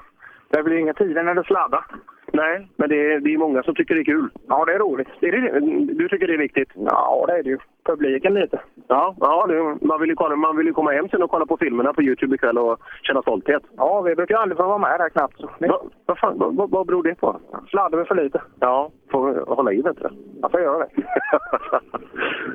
Det 0.48 0.62
blir 0.62 0.76
inga 0.76 0.94
tider 0.94 1.22
när 1.22 1.34
det 1.34 1.44
sladdar. 1.44 1.84
Nej, 2.32 2.68
men 2.76 2.88
det 2.88 3.12
är, 3.12 3.20
det 3.20 3.34
är 3.34 3.38
många 3.38 3.62
som 3.62 3.74
tycker 3.74 3.94
det 3.94 4.00
är 4.00 4.04
kul. 4.04 4.28
Ja, 4.48 4.64
det 4.64 4.72
är 4.72 4.78
roligt. 4.78 5.08
Är 5.20 5.32
det, 5.32 5.60
du 5.94 6.08
tycker 6.08 6.26
det 6.26 6.34
är 6.34 6.38
viktigt? 6.38 6.68
Ja, 6.74 7.24
det 7.28 7.32
är 7.32 7.42
det 7.42 7.50
ju. 7.50 7.58
Publiken 7.84 8.34
lite. 8.34 8.60
Ja, 8.88 9.14
ja 9.20 9.46
det, 9.46 9.86
man, 9.86 10.00
vill 10.00 10.10
ju 10.10 10.16
kolla, 10.16 10.36
man 10.36 10.56
vill 10.56 10.72
komma 10.72 10.90
hem 10.92 11.08
sen 11.08 11.22
och 11.22 11.30
kolla 11.30 11.46
på 11.46 11.56
filmerna 11.56 11.92
på 11.92 12.02
Youtube 12.02 12.34
ikväll 12.34 12.58
och 12.58 12.80
känna 13.02 13.22
stolthet. 13.22 13.62
Ja, 13.76 14.00
vi 14.00 14.14
brukar 14.14 14.36
aldrig 14.36 14.56
få 14.56 14.66
vara 14.66 14.78
med 14.78 15.00
där 15.00 15.08
knappt. 15.08 15.40
Va, 15.60 15.82
vad 16.06 16.18
fan, 16.18 16.38
vad, 16.38 16.56
vad, 16.56 16.70
vad 16.70 16.86
beror 16.86 17.02
det 17.02 17.14
på? 17.14 17.40
Sladdar 17.70 17.98
vi 17.98 18.04
för 18.04 18.14
lite. 18.14 18.42
Ja, 18.60 18.90
får 19.10 19.54
hålla 19.54 19.72
i 19.72 19.82
vet 19.82 19.96
du. 19.96 20.08
Jag 20.42 20.50
får 20.50 20.60
göra 20.60 20.78
det. 20.78 20.90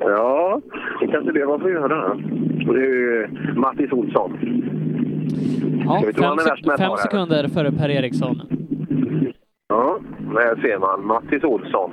ja, 0.00 0.60
det 1.00 1.06
kanske 1.06 1.32
det 1.32 1.46
man 1.46 1.60
får 1.60 1.70
göra. 1.70 2.14
Det 2.74 2.80
är 2.80 2.94
ju 2.94 3.28
Mattis 3.56 3.92
Olsson. 3.92 4.38
Ja, 5.84 6.02
fem, 6.16 6.36
sek- 6.38 6.78
fem 6.78 6.96
sekunder 6.96 7.48
före 7.48 7.72
Per 7.72 7.88
Eriksson. 7.90 8.40
Ja, 9.68 9.98
där 10.34 10.60
ser 10.62 10.78
man 10.78 11.06
Mattis 11.06 11.44
Olsson. 11.44 11.90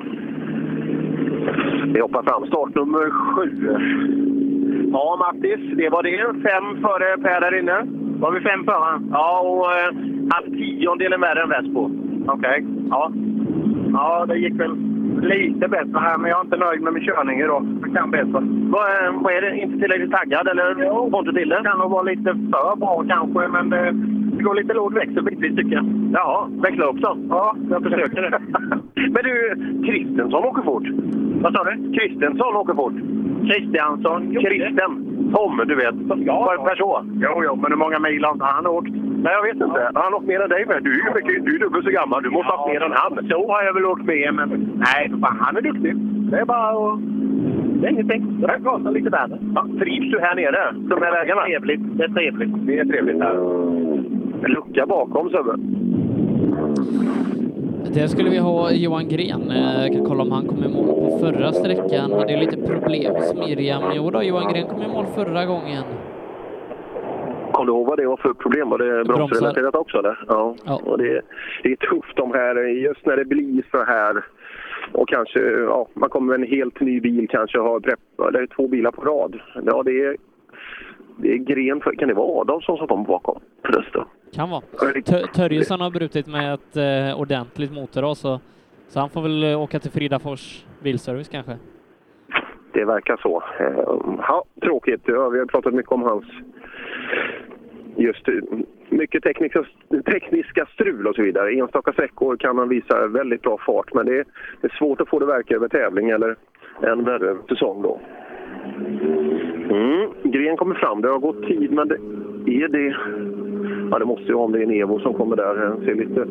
Vi 1.94 2.00
hoppar 2.02 2.24
fram. 2.24 2.46
Startnummer 2.48 3.10
sju. 3.10 3.78
Ja, 4.92 5.18
Mattis, 5.20 5.60
det 5.78 5.90
var 5.90 6.04
det. 6.04 6.42
Fem 6.50 6.82
före 6.82 7.18
Per 7.24 7.42
där 7.42 7.60
inne. 7.60 7.78
Var 8.20 8.32
vi 8.32 8.40
fem 8.40 8.64
före? 8.66 9.02
Ja, 9.12 9.40
och 9.40 9.72
eh, 9.72 9.96
halv 10.30 10.50
tiondelen 10.58 11.22
värre 11.22 11.44
än 11.44 11.50
Vespo. 11.50 11.92
Okej. 12.28 12.66
Ja. 12.90 13.12
Ja, 13.94 14.26
det 14.26 14.38
gick 14.38 14.54
väl 14.60 14.76
lite 15.22 15.68
bättre 15.68 16.00
här, 16.00 16.18
men 16.18 16.30
jag 16.30 16.40
är 16.40 16.44
inte 16.44 16.58
nöjd 16.58 16.82
med 16.82 16.94
min 16.94 17.04
körning 17.04 17.40
idag. 17.40 17.64
Det 17.84 17.90
kan 17.98 18.12
bättre. 18.12 18.40
Vad, 18.74 18.86
eh, 18.90 19.12
vad 19.24 19.34
är 19.34 19.42
det? 19.42 19.58
Inte 19.58 19.80
tillräckligt 19.80 20.12
taggad, 20.12 20.48
eller 20.48 20.76
får 21.12 21.20
inte 21.20 21.40
till 21.40 21.50
det? 21.50 21.62
kan 21.64 21.80
nog 21.80 21.92
vara 21.92 22.04
lite 22.04 22.24
för 22.24 22.76
bra 22.76 23.04
kanske, 23.08 23.48
men 23.48 23.70
det, 23.70 23.92
det 24.38 24.44
går 24.44 24.56
lite 24.56 24.74
låg 24.74 24.94
växel 24.94 25.24
bitvis 25.24 25.56
tycker 25.56 25.76
jag. 25.76 25.86
Ja, 26.14 26.50
växlar 26.52 26.88
också? 26.88 27.18
Ja, 27.30 27.56
jag 27.70 27.84
försöker 27.84 28.22
det. 28.22 28.40
men 29.14 29.24
du, 29.24 29.34
Kristensson 29.86 30.46
åker 30.46 30.62
fort. 30.62 30.88
Vad 31.42 31.54
sa 31.54 31.64
du? 31.64 31.94
Kristensson 31.94 32.56
åker 32.56 32.74
fort. 32.74 32.94
Kristiansson? 33.48 34.36
Kristen. 34.36 34.92
Tom, 35.36 35.62
du 35.68 35.76
vet. 35.76 35.96
Ja. 36.26 36.56
Per 36.66 36.76
så? 36.76 37.06
Jo, 37.14 37.44
jo, 37.46 37.56
men 37.56 37.72
hur 37.72 37.78
många 37.78 38.00
mil 38.00 38.24
har 38.24 38.32
inte 38.32 38.46
han 38.46 38.68
åkt? 38.68 38.90
Nej, 39.24 39.34
jag 39.34 39.44
vet 39.44 39.68
inte. 39.68 39.92
Han 39.94 40.04
har 40.04 40.16
åkt 40.16 40.28
mer 40.28 40.42
än 40.42 40.50
dig 40.50 40.66
med. 40.66 40.84
Du 40.84 40.92
är 40.92 40.96
ju 40.96 41.14
mycket, 41.16 41.46
du 41.46 41.56
är 41.56 41.60
dubbelt 41.60 41.86
så 41.86 41.92
gammal. 41.92 42.24
Du 42.24 42.30
måste 42.30 42.52
ha 42.52 42.64
åkt 42.64 42.74
mer 42.74 42.84
än 42.84 42.92
han. 42.92 43.28
Så 43.30 43.52
har 43.52 43.64
jag 43.64 43.74
väl 43.74 43.86
åkt 43.86 44.06
med, 44.06 44.34
men 44.34 44.50
nej, 44.86 45.09
fan, 45.22 45.38
han 45.40 45.58
är 45.58 45.62
duktig. 45.62 45.96
Det 46.32 46.40
är 46.40 46.46
bara 46.46 46.70
att... 46.94 47.00
Det 47.82 47.88
är 47.88 47.92
ingenting. 47.92 48.38
Det 48.42 48.48
här 48.48 48.60
kostar 48.60 48.92
lite 48.92 49.10
värre. 49.10 49.40
Ja, 49.56 49.66
trivs 49.80 50.12
du 50.12 50.20
här 50.20 50.36
nere? 50.36 50.72
De 50.72 51.02
här 51.02 51.12
vägarna? 51.12 51.42
Trevligt. 51.42 51.98
Det 51.98 52.04
är 52.04 52.08
trevligt. 52.10 52.50
Det 52.68 52.80
är 52.80 52.86
trevligt 52.86 53.22
här. 53.22 53.36
En 54.46 54.52
lucka 54.52 54.86
bakom, 54.86 55.30
Sebbe. 55.30 55.56
Där 57.94 58.08
skulle 58.08 58.30
vi 58.30 58.38
ha 58.38 58.72
Johan 58.72 59.08
Gren. 59.08 59.52
Eh, 59.52 59.82
Jag 59.82 59.94
kan 59.94 60.06
kolla 60.06 60.22
om 60.24 60.32
han 60.32 60.48
kom 60.48 60.64
i 60.64 60.68
mål 60.74 60.86
på 60.88 61.18
förra 61.22 61.52
sträckan. 61.54 62.12
Hade 62.12 62.34
ju 62.34 62.40
lite 62.40 62.58
problem 62.58 63.16
hos 63.16 63.34
Miriam. 63.36 63.84
Jo 63.96 64.10
då, 64.12 64.24
Johan 64.24 64.54
Gren 64.54 64.68
kom 64.68 64.82
i 64.82 64.88
mål 64.88 65.06
förra 65.16 65.46
gången. 65.46 65.84
Kommer 67.52 67.66
du 67.72 67.78
ihåg 67.78 67.88
vad 67.88 67.98
det 68.00 68.08
var 68.08 68.18
för 68.18 68.34
problem? 68.34 68.70
Var 68.70 68.78
det 68.78 69.04
bromsrelaterat 69.06 69.76
också? 69.76 69.98
Eller? 69.98 70.20
Ja. 70.28 70.56
Och 70.86 70.98
det, 70.98 71.22
det 71.64 71.72
är 71.72 71.76
tufft 71.76 72.16
de 72.16 72.32
här, 72.34 72.56
just 72.68 73.06
när 73.06 73.18
det 73.18 73.26
blir 73.26 73.64
så 73.72 73.84
här. 73.84 74.24
Och 74.92 75.10
kanske, 75.10 75.40
ja, 75.40 75.88
man 75.94 76.10
kommer 76.10 76.38
med 76.38 76.46
en 76.48 76.52
helt 76.58 76.80
ny 76.80 77.00
bil 77.02 77.28
kanske 77.30 77.60
och 77.60 77.66
har 77.70 77.80
prepp, 77.80 78.00
eller 78.28 78.48
två 78.48 78.68
bilar 78.68 78.92
på 78.92 79.02
rad. 79.02 79.40
Ja, 79.66 79.84
det 79.84 79.92
är, 80.06 80.18
det 81.18 81.34
är 81.34 81.38
gren 81.38 81.82
för, 81.82 81.92
kan 81.96 82.08
det 82.08 82.14
vara 82.14 82.42
Adolfsson 82.42 82.78
som 82.78 82.88
kommer 82.88 83.06
bakom 83.06 83.40
förresten? 83.66 84.04
Kan 84.34 84.50
vara. 84.50 84.62
Tö- 85.06 85.28
Törjesson 85.34 85.82
har 85.82 85.92
brutit 85.92 86.28
med 86.28 86.54
ett 86.54 86.78
eh, 86.78 87.22
ordentligt 87.22 87.72
motorras, 87.74 88.20
så, 88.20 88.40
så 88.88 89.00
han 89.00 89.10
får 89.10 89.22
väl 89.22 89.44
eh, 89.44 89.62
åka 89.62 89.80
till 89.80 89.92
Fridafors 89.92 90.66
bilservice 90.84 91.30
kanske. 91.30 91.58
Det 92.74 92.86
verkar 92.86 93.18
så. 93.22 93.44
Eh, 93.60 94.16
Ja, 94.28 94.44
tråkigt. 94.62 95.02
Ja, 95.06 95.30
vi 95.30 95.40
har 95.40 95.46
pratat 95.46 95.74
mycket 95.74 95.92
om 95.92 96.02
hans 96.04 96.26
just 98.00 98.28
eh, 98.28 98.34
mycket 98.90 99.24
tekniska, 99.24 99.66
tekniska 100.06 100.66
strul 100.74 101.08
och 101.08 101.16
så 101.16 101.22
vidare. 101.22 101.52
Enstaka 101.54 101.94
sträckor 101.94 102.38
kan 102.38 102.58
han 102.58 102.70
visa 102.70 103.08
väldigt 103.08 103.42
bra 103.42 103.58
fart, 103.66 103.94
men 103.94 104.06
det 104.06 104.20
är, 104.20 104.26
det 104.62 104.68
är 104.68 104.78
svårt 104.78 105.02
att 105.02 105.10
få 105.10 105.20
det 105.20 105.26
att 105.26 105.32
verka 105.32 105.56
över 105.56 105.68
tävling 105.68 106.10
eller 106.10 106.36
än 106.84 107.04
värre 107.04 107.30
över 107.30 107.42
säsong 107.50 107.82
då. 107.82 108.00
Mm, 109.70 110.12
Gren 110.24 110.58
kommer 110.58 110.76
fram. 110.76 111.02
Det 111.02 111.10
har 111.10 111.20
gått 111.20 111.48
tid, 111.48 111.72
men 111.72 111.88
det 111.88 112.64
är 112.64 112.68
det... 112.68 112.96
Ja, 113.92 114.00
det 114.00 114.06
måste 114.06 114.24
ju 114.26 114.34
vara 114.34 114.46
om 114.46 114.52
det 114.52 114.60
är 114.60 114.64
en 114.64 114.72
Evo 114.72 115.00
som 115.00 115.14
kommer 115.14 115.36
där. 115.36 115.56
Den 115.56 115.86
ser 115.86 115.96
lite... 115.96 116.26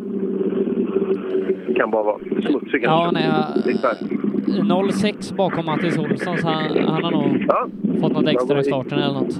Det 1.68 1.74
kan 1.74 1.90
bara 1.90 2.02
vara 2.02 2.18
smutsig 2.18 2.84
Ja, 2.84 3.10
kanske. 3.12 3.12
nej, 3.12 3.30
jag- 3.56 3.66
Lite 3.66 3.88
där. 3.88 4.92
06 4.92 5.32
bakom 5.32 5.66
Mattis 5.66 5.98
Olsson, 5.98 6.38
så 6.38 6.48
han, 6.48 6.84
han 6.88 7.04
har 7.04 7.10
nog 7.10 7.46
fått 8.00 8.12
något 8.12 8.28
extra 8.28 8.60
i 8.60 8.64
starten 8.64 8.98
eller 8.98 9.14
något. 9.14 9.32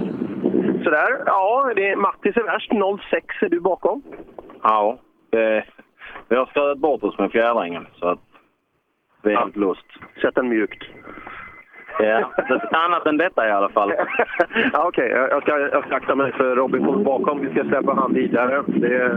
Sådär. 0.85 1.23
Ja, 1.27 1.73
det 1.77 1.89
är 1.91 1.97
Mattis 1.97 2.37
är 2.37 2.43
värst. 2.43 2.71
06 3.11 3.27
är 3.43 3.49
du 3.49 3.61
bakom. 3.61 4.03
Ja, 4.63 4.99
det, 5.31 5.65
vi 6.29 6.37
har 6.37 6.47
stödat 6.47 6.79
bort 6.79 7.03
oss 7.03 7.19
med 7.19 7.31
fjädringen 7.33 7.87
så 8.01 8.07
att 8.09 8.19
vi 9.23 9.33
är 9.33 9.37
helt 9.37 9.57
lust. 9.57 9.87
Sätt 10.23 10.35
den 10.35 10.49
mjukt. 10.49 10.83
Ja, 11.99 12.31
det- 12.49 12.77
annat 12.77 13.07
än 13.07 13.17
detta 13.17 13.49
i 13.49 13.51
alla 13.51 13.69
fall. 13.69 13.93
ja, 14.73 14.89
Okej, 14.89 15.09
jag, 15.11 15.31
jag, 15.31 15.43
ska, 15.43 15.59
jag 15.59 15.85
ska 15.87 15.97
akta 15.97 16.15
mig 16.15 16.33
för 16.33 16.57
Robin 16.57 17.05
bakom. 17.05 17.41
Vi 17.41 17.51
ska 17.51 17.65
släppa 17.65 17.95
han 17.95 18.13
vidare. 18.15 18.63
Det 18.67 18.97
är, 18.97 19.11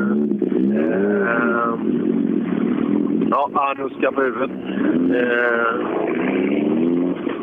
eh, 0.77 1.73
ja, 3.31 3.49
ah, 3.53 3.68
han 3.68 3.77
huskar 3.77 4.11
på 4.11 4.22
huvudet. 4.22 4.52
Eh, 5.22 5.76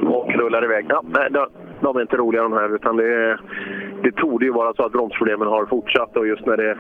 och 0.09 0.33
rullar 0.35 0.65
iväg. 0.65 0.87
Ja, 0.89 1.03
nej, 1.15 1.29
de, 1.31 1.47
de 1.81 1.97
är 1.97 2.01
inte 2.01 2.17
roliga 2.17 2.43
de 2.43 2.53
här, 2.53 2.75
utan 2.75 2.97
det, 2.97 3.39
det 4.03 4.13
torde 4.13 4.45
ju 4.45 4.53
vara 4.53 4.75
så 4.75 4.85
att 4.85 4.93
bromsproblemen 4.93 5.49
har 5.49 5.67
fortsatt 5.67 6.17
och 6.17 6.27
just 6.27 6.47
när 6.47 6.57
det, 6.57 6.79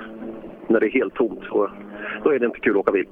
när 0.66 0.80
det 0.80 0.86
är 0.86 0.90
helt 0.90 1.14
tomt 1.14 1.40
så 1.48 1.70
då 2.24 2.30
är 2.30 2.38
det 2.38 2.46
inte 2.46 2.60
kul 2.60 2.72
att 2.72 2.80
åka 2.80 2.92
bil. 2.92 3.06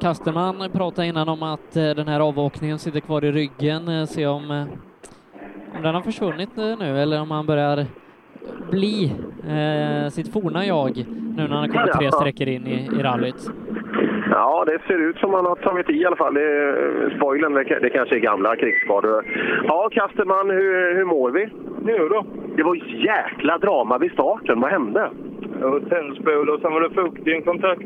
Kasterman 0.00 0.70
pratade 0.72 1.06
innan 1.08 1.28
om 1.28 1.42
att 1.42 1.76
eh, 1.76 1.90
den 1.96 2.08
här 2.08 2.20
avåkningen 2.20 2.78
sitter 2.78 3.00
kvar 3.00 3.24
i 3.24 3.32
ryggen. 3.32 3.88
Eh, 3.88 4.04
Se 4.04 4.26
om, 4.26 4.50
eh, 4.50 4.62
om 5.76 5.82
den 5.82 5.94
har 5.94 6.02
försvunnit 6.02 6.50
nu 6.56 6.98
eller 6.98 7.20
om 7.20 7.30
han 7.30 7.46
börjar 7.46 7.84
bli 8.70 9.12
eh, 9.48 10.08
sitt 10.10 10.32
forna 10.32 10.66
jag 10.66 11.04
nu 11.36 11.48
när 11.48 11.56
han 11.56 11.68
kommit 11.68 11.92
tre 11.92 12.12
sträckor 12.12 12.48
in 12.48 12.66
i, 12.66 12.88
i 12.98 13.02
rallyt. 13.02 13.50
Ja, 14.30 14.64
det 14.66 14.78
ser 14.86 14.98
ut 15.10 15.16
som 15.18 15.34
han 15.34 15.46
har 15.46 15.56
tagit 15.56 15.90
i 15.90 15.92
i 15.92 16.06
alla 16.06 16.16
fall. 16.16 16.34
Det, 16.34 16.40
är- 16.42 17.14
spoilern, 17.16 17.52
det, 17.54 17.78
det 17.82 17.90
kanske 17.90 18.14
är 18.16 18.20
gamla 18.20 18.56
krigsskador. 18.56 19.24
Ja, 19.68 19.88
Kasterman, 19.92 20.50
hur, 20.50 20.94
hur 20.96 21.04
mår 21.04 21.30
vi? 21.30 21.48
Jo 21.86 22.08
då. 22.08 22.24
Det 22.56 22.62
var 22.62 22.74
ju 22.74 23.04
jäkla 23.06 23.58
drama 23.58 23.98
vid 23.98 24.12
starten. 24.12 24.60
Vad 24.60 24.70
hände? 24.70 25.10
Tändspol 25.88 26.50
och 26.50 26.60
sen 26.60 26.72
var 26.72 26.80
det 26.80 26.90
fukt 26.94 27.26
i 27.28 27.32
en 27.32 27.42
kontakt. 27.42 27.82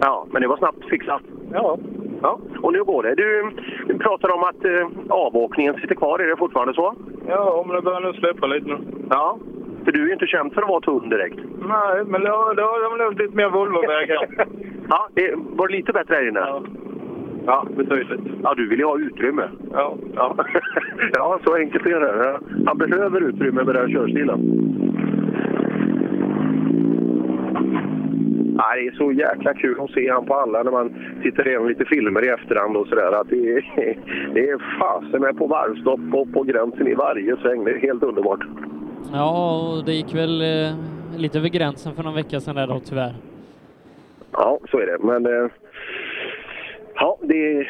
Ja, 0.00 0.26
men 0.30 0.42
det 0.42 0.48
var 0.48 0.56
snabbt 0.56 0.84
fixat. 0.90 1.22
Ja. 1.52 1.78
Ja, 2.22 2.38
och 2.62 2.72
nu 2.72 2.84
går 2.84 3.02
det. 3.02 3.14
Du, 3.14 3.50
du 3.86 3.98
pratar 3.98 4.34
om 4.34 4.42
att 4.42 4.64
eh, 4.64 4.88
avåkningen 5.08 5.74
sitter 5.74 5.94
kvar. 5.94 6.18
Är 6.18 6.26
det 6.26 6.36
fortfarande 6.36 6.74
så? 6.74 6.94
Ja, 7.28 7.64
men 7.66 7.76
det 7.76 7.82
börjar 7.82 8.00
nu 8.00 8.12
släppa 8.12 8.46
lite 8.46 8.66
nu. 8.66 8.78
Ja. 9.10 9.38
För 9.84 9.92
du 9.92 10.02
är 10.02 10.06
ju 10.06 10.12
inte 10.12 10.26
känd 10.26 10.52
för 10.52 10.62
att 10.62 10.68
vara 10.68 10.80
tunn 10.80 11.08
direkt. 11.08 11.38
Nej, 11.68 12.04
men 12.06 12.20
då 12.22 12.30
har 12.30 12.90
de 12.90 13.04
nog 13.04 13.20
lite 13.20 13.36
mer 13.36 13.48
Volvovägar. 13.48 14.28
Ja, 14.88 15.08
det, 15.14 15.34
var 15.34 15.68
det 15.68 15.76
lite 15.76 15.92
bättre 15.92 16.14
här 16.14 16.28
inne? 16.28 16.40
Ja. 16.40 16.62
Ja, 17.46 17.66
betydligt. 17.76 18.20
Ja, 18.42 18.54
du 18.54 18.68
vill 18.68 18.78
ju 18.78 18.84
ha 18.84 18.98
utrymme. 18.98 19.48
Ja. 19.72 19.96
Ja, 20.14 20.36
ja 21.12 21.38
så 21.44 21.54
enkelt 21.54 21.86
är 21.86 22.00
det. 22.00 22.40
Han 22.66 22.78
behöver 22.78 23.20
utrymme 23.20 23.62
med 23.62 23.74
den 23.74 23.76
här 23.76 23.88
körstilen. 23.88 24.40
Nej, 28.56 28.82
det 28.82 28.88
är 28.88 28.96
så 28.96 29.12
jäkla 29.12 29.54
kul 29.54 29.80
att 29.80 29.90
se 29.90 30.10
han 30.10 30.26
på 30.26 30.34
alla 30.34 30.62
när 30.62 30.70
man 30.70 30.94
tittar 31.22 31.48
igenom 31.48 31.68
lite 31.68 31.84
filmer 31.84 32.24
i 32.24 32.28
efterhand 32.28 32.76
och 32.76 32.86
sådär. 32.86 33.20
Att 33.20 33.28
det, 33.28 33.52
är, 33.52 33.62
det 34.34 34.50
är 34.50 34.78
fasen 34.80 35.20
med 35.20 35.38
på 35.38 35.46
varvstopp 35.46 36.00
och 36.12 36.32
på 36.32 36.42
gränsen 36.42 36.88
i 36.88 36.94
varje 36.94 37.36
sväng. 37.36 37.64
Det 37.64 37.70
är 37.70 37.78
helt 37.78 38.02
underbart. 38.02 38.44
Ja, 39.12 39.68
och 39.68 39.84
det 39.84 39.92
gick 39.92 40.14
väl 40.14 40.42
eh, 40.42 40.74
lite 41.16 41.38
över 41.38 41.48
gränsen 41.48 41.94
för 41.94 42.02
någon 42.02 42.14
vecka 42.14 42.40
sedan 42.40 42.54
där 42.54 42.66
då 42.66 42.80
tyvärr. 42.80 43.14
Ja, 44.32 44.58
så 44.70 44.78
är 44.78 44.86
det. 44.86 44.98
Men 45.00 45.26
eh, 45.26 45.50
ja, 46.94 47.18
det, 47.22 47.66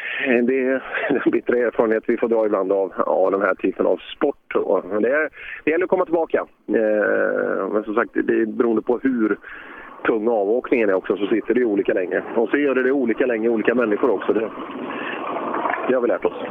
det 0.46 0.60
är 0.64 0.82
en 1.24 1.30
bittra 1.32 1.56
erfarenhet 1.58 2.04
vi 2.06 2.16
får 2.16 2.28
dra 2.28 2.46
ibland 2.46 2.72
av, 2.72 2.92
av 2.96 3.30
den 3.30 3.42
här 3.42 3.54
typen 3.54 3.86
av 3.86 4.00
sport. 4.16 4.54
Det, 5.00 5.28
det 5.64 5.70
gäller 5.70 5.84
att 5.84 5.90
komma 5.90 6.04
tillbaka. 6.04 6.46
Eh, 6.68 7.68
men 7.72 7.84
som 7.84 7.94
sagt, 7.94 8.10
det 8.14 8.40
är 8.40 8.46
beroende 8.46 8.82
på 8.82 8.98
hur 9.02 9.38
tung 10.06 10.28
avåkningen 10.28 10.88
är 10.88 10.94
också 10.94 11.16
så 11.16 11.26
sitter 11.26 11.54
det 11.54 11.64
olika 11.64 11.92
länge. 11.92 12.22
Och 12.36 12.48
så 12.48 12.56
gör 12.56 12.74
det 12.74 12.82
det 12.82 12.92
olika 12.92 13.26
länge 13.26 13.48
olika 13.48 13.74
människor 13.74 14.10
också. 14.10 14.32
Det, 14.32 14.50
det 15.88 15.94
har 15.94 16.00
vi 16.00 16.08
lärt 16.08 16.24
oss. 16.24 16.42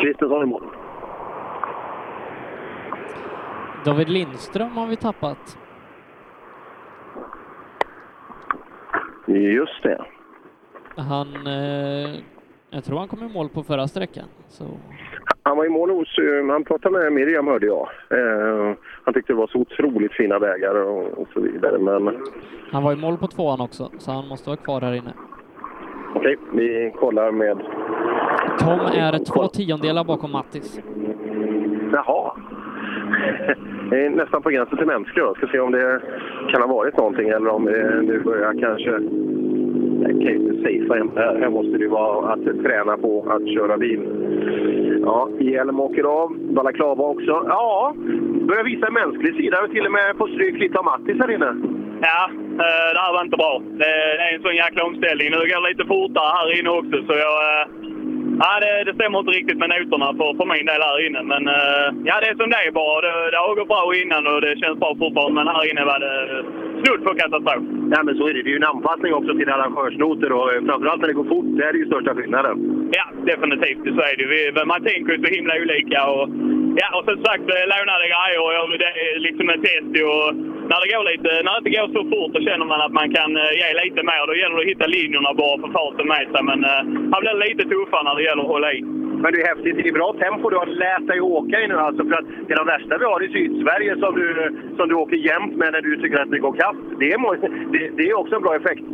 Kristensson 0.00 0.42
i 0.42 0.46
mål. 0.46 0.62
David 3.84 4.08
Lindström 4.08 4.76
har 4.76 4.86
vi 4.86 4.96
tappat. 4.96 5.58
Just 9.26 9.82
det. 9.82 10.04
Han, 10.96 11.46
eh, 11.46 12.20
jag 12.70 12.84
tror 12.84 12.98
han 12.98 13.08
kom 13.08 13.22
i 13.22 13.32
mål 13.32 13.48
på 13.48 13.62
förra 13.62 13.88
sträckan. 13.88 14.24
Så. 14.48 14.64
Han 15.42 15.56
var 15.56 15.64
i 15.64 15.68
mål 15.68 15.90
hos, 15.90 16.18
eh, 16.18 16.46
han 16.50 16.64
pratade 16.64 16.98
med 16.98 17.12
Miriam 17.12 17.46
hörde 17.46 17.66
jag. 17.66 17.88
Eh, 18.10 18.74
han 19.04 19.14
tyckte 19.14 19.32
det 19.32 19.36
var 19.36 19.46
så 19.46 19.58
otroligt 19.58 20.12
fina 20.12 20.38
vägar 20.38 20.74
och, 20.74 21.18
och 21.18 21.28
så 21.34 21.40
vidare. 21.40 21.78
Men 21.78 22.16
Han 22.72 22.82
var 22.82 22.92
i 22.92 22.96
mål 22.96 23.16
på 23.18 23.26
tvåan 23.26 23.60
också, 23.60 23.90
så 23.98 24.12
han 24.12 24.28
måste 24.28 24.50
vara 24.50 24.56
kvar 24.56 24.80
här 24.80 24.94
inne. 24.94 25.12
okej, 26.14 26.36
vi 26.52 26.92
kollar 27.00 27.30
med... 27.32 27.58
Tom 28.58 28.80
är 28.80 29.24
två 29.24 29.48
tiondelar 29.48 30.04
bakom 30.04 30.32
Mattis. 30.32 30.80
Jaha. 31.92 32.32
Det 33.90 34.06
är 34.06 34.10
nästan 34.10 34.42
på 34.42 34.50
gränsen 34.50 34.78
till 34.78 34.86
mänsklig 34.86 35.24
då. 35.24 35.34
Ska 35.34 35.46
se 35.46 35.58
om 35.60 35.72
det 35.72 36.00
kan 36.50 36.60
ha 36.62 36.68
varit 36.68 36.96
någonting 36.96 37.28
eller 37.28 37.48
om 37.48 37.64
det 37.64 38.02
nu 38.02 38.20
börjar 38.20 38.60
kanske... 38.60 39.00
Jag 40.02 40.10
kan 40.10 40.20
ju 40.20 40.34
inte 40.34 40.62
säga 40.62 41.06
här. 41.16 41.38
Här 41.40 41.50
måste 41.50 41.72
det 41.78 41.84
ju 41.84 41.88
vara 41.88 42.32
att 42.32 42.44
träna 42.62 42.96
på 42.96 43.26
att 43.30 43.48
köra 43.54 43.76
bil. 43.78 44.00
Ja, 45.02 45.28
hjälm 45.40 45.80
åker 45.80 46.04
av. 46.04 46.36
Balaklava 46.38 47.04
också. 47.04 47.44
Ja, 47.48 47.94
börjar 48.48 48.64
visa 48.64 48.86
en 48.86 48.94
mänsklig 48.94 49.34
sida. 49.36 49.56
Vi 49.62 49.74
till 49.74 49.86
och 49.86 49.92
med 49.92 50.18
på 50.18 50.26
stryk 50.26 50.60
lite 50.60 50.78
av 50.78 50.84
Mattis 50.84 51.20
här 51.20 51.34
inne. 51.34 51.52
Ja, 52.00 52.30
eh, 52.64 52.88
det 52.94 53.00
här 53.04 53.12
var 53.12 53.22
inte 53.24 53.36
bra. 53.36 53.62
Det 53.78 53.84
är 53.84 54.34
en 54.34 54.42
sån 54.42 54.56
jäkla 54.56 54.84
omställning. 54.84 55.30
Nu 55.30 55.36
går 55.36 55.62
det 55.62 55.68
lite 55.68 55.84
fortare 55.84 56.32
här 56.36 56.58
inne 56.58 56.70
också, 56.70 56.96
så 57.06 57.12
jag... 57.26 57.36
Eh, 57.52 57.66
Ja, 58.42 58.50
det, 58.62 58.72
det 58.86 58.94
stämmer 58.98 59.18
inte 59.18 59.36
riktigt 59.38 59.58
med 59.62 59.70
noterna 59.70 60.08
för, 60.18 60.28
för 60.38 60.46
min 60.52 60.66
del 60.70 60.82
här 60.88 61.06
inne. 61.06 61.22
Men 61.32 61.42
eh, 61.56 61.86
ja, 62.08 62.14
det 62.20 62.28
är 62.30 62.36
som 62.40 62.50
det 62.50 62.66
är 62.66 62.72
bara. 62.82 63.00
Det, 63.06 63.30
det 63.32 63.38
har 63.42 63.54
gått 63.58 63.72
bra 63.74 63.82
innan 64.02 64.22
och 64.32 64.40
det 64.46 64.60
känns 64.62 64.78
bra 64.82 64.90
fortfarande. 65.02 65.34
Men 65.38 65.54
här 65.54 65.70
inne 65.70 65.84
var 65.90 65.98
det 66.04 66.14
snudd 66.80 67.02
på 67.06 67.10
katastrof. 67.22 67.64
Ja, 67.94 67.98
men 68.06 68.14
så 68.18 68.22
är 68.28 68.34
det. 68.34 68.42
Det 68.42 68.50
är 68.50 68.56
ju 68.56 68.62
en 68.64 68.72
anpassning 68.74 69.12
också 69.18 69.32
till 69.38 69.50
arrangörsnoter 69.54 70.30
och 70.38 70.48
eh, 70.52 70.64
framförallt 70.68 71.00
när 71.00 71.08
det 71.08 71.20
går 71.20 71.28
fort. 71.34 71.50
Det 71.58 71.64
är 71.64 71.74
ju 71.80 71.86
största 71.86 72.14
skillnaden. 72.14 72.56
Ja, 72.98 73.06
definitivt. 73.30 73.84
Så 73.96 74.00
är 74.10 74.16
det 74.18 74.26
ju. 74.36 74.64
Man 74.72 74.82
tänker 74.88 75.12
ju 75.12 75.18
så 75.24 75.28
himla 75.36 75.54
olika. 75.62 75.98
Och, 76.14 76.24
ja, 76.80 76.88
och 76.96 77.04
som 77.08 77.18
sagt, 77.24 77.46
lånade 77.72 78.06
grejer 78.12 78.40
och 78.62 78.78
det 78.82 78.92
är 79.04 79.18
liksom 79.26 79.46
ett 79.50 79.62
test. 79.68 79.92
Och 80.12 80.26
när, 80.70 80.78
det 80.82 80.92
går 80.92 81.04
lite, 81.12 81.30
när 81.44 81.52
det 81.52 81.60
inte 81.60 81.74
går 81.76 81.88
så 81.96 82.02
fort 82.12 82.32
så 82.34 82.40
känner 82.46 82.66
man 82.72 82.80
att 82.86 82.94
man 83.00 83.08
kan 83.16 83.30
eh, 83.36 83.52
ge 83.60 83.68
lite 83.84 84.02
mer. 84.10 84.22
Då 84.26 84.34
gäller 84.40 84.56
det 84.56 84.62
att 84.62 84.72
hitta 84.72 84.86
linjerna 84.86 85.30
bara 85.42 85.60
för 85.62 85.70
farten 85.78 86.06
med 86.14 86.26
sig. 86.32 86.42
Men 86.50 86.60
eh, 86.64 86.70
uh, 86.70 87.10
här 87.12 87.20
blir 87.22 87.36
lite 87.46 87.64
tuffare 87.72 88.04
när 88.04 88.14
det 88.16 88.26
gäller 88.28 88.44
att 88.46 88.54
hålla 88.54 88.72
i. 88.72 88.80
Men 89.22 89.32
det 89.32 89.38
är 89.42 89.48
häftigt. 89.54 89.76
Det 89.76 89.88
är 89.88 89.92
bra 89.92 90.10
tempo 90.24 90.50
du 90.50 90.56
har 90.56 90.66
lärt 90.66 91.06
dig 91.06 91.20
åka 91.20 91.60
i 91.62 91.68
nu. 91.68 91.74
Alltså 91.74 92.02
för 92.08 92.14
att 92.18 92.28
det 92.46 92.52
är 92.54 92.56
de 92.56 92.66
värsta 92.66 92.98
vi 92.98 93.04
har 93.04 93.22
i 93.26 93.28
Sydsverige 93.28 93.92
som 94.02 94.14
du, 94.14 94.26
som 94.76 94.88
du 94.88 94.94
åker 94.94 95.16
jämt 95.16 95.54
med 95.56 95.72
när 95.72 95.82
du 95.82 95.96
tycker 95.96 96.18
att 96.22 96.30
det 96.30 96.38
går 96.38 96.52
kapp. 96.52 96.76
Det 97.00 97.12
är, 97.12 97.18
det, 97.72 97.82
det 97.96 98.04
är 98.10 98.14
också 98.22 98.34
en 98.36 98.42
bra 98.42 98.54
effekt. 98.56 98.84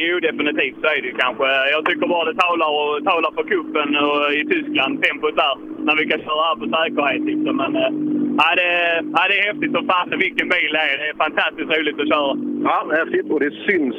Jo, 0.00 0.20
definitivt 0.20 0.76
så 0.82 0.86
är 0.86 1.02
det 1.02 1.12
kanske. 1.24 1.44
Jag 1.74 1.84
tycker 1.84 2.06
bara 2.06 2.24
det 2.32 2.38
talar, 2.46 2.68
och, 2.78 3.04
talar 3.04 3.30
för 3.36 3.44
kuppen 3.52 3.88
och 4.06 4.32
i 4.40 4.42
Tyskland, 4.52 5.02
tempot 5.02 5.36
där, 5.36 5.54
när 5.86 5.96
vi 5.96 6.04
kan 6.10 6.20
köra 6.26 6.42
här 6.48 6.56
på 6.60 6.66
säkerhet. 6.74 7.24
Liksom. 7.30 7.56
Men, 7.56 7.76
eh, 7.76 7.92
ja, 8.38 8.48
det, 8.56 8.70
ja, 9.14 9.20
det 9.28 9.38
är 9.38 9.46
häftigt 9.52 9.72
som 9.72 9.86
fasen 9.86 10.18
vilken 10.18 10.48
bil 10.48 10.70
det 10.72 10.78
är. 10.78 10.98
Det 10.98 11.08
är 11.08 11.24
fantastiskt 11.26 11.70
roligt 11.76 12.00
att 12.00 12.08
köra. 12.08 12.36
Ja, 12.64 12.78
häftigt. 13.00 13.30
Och 13.30 13.40
det 13.40 13.50
syns, 13.50 13.96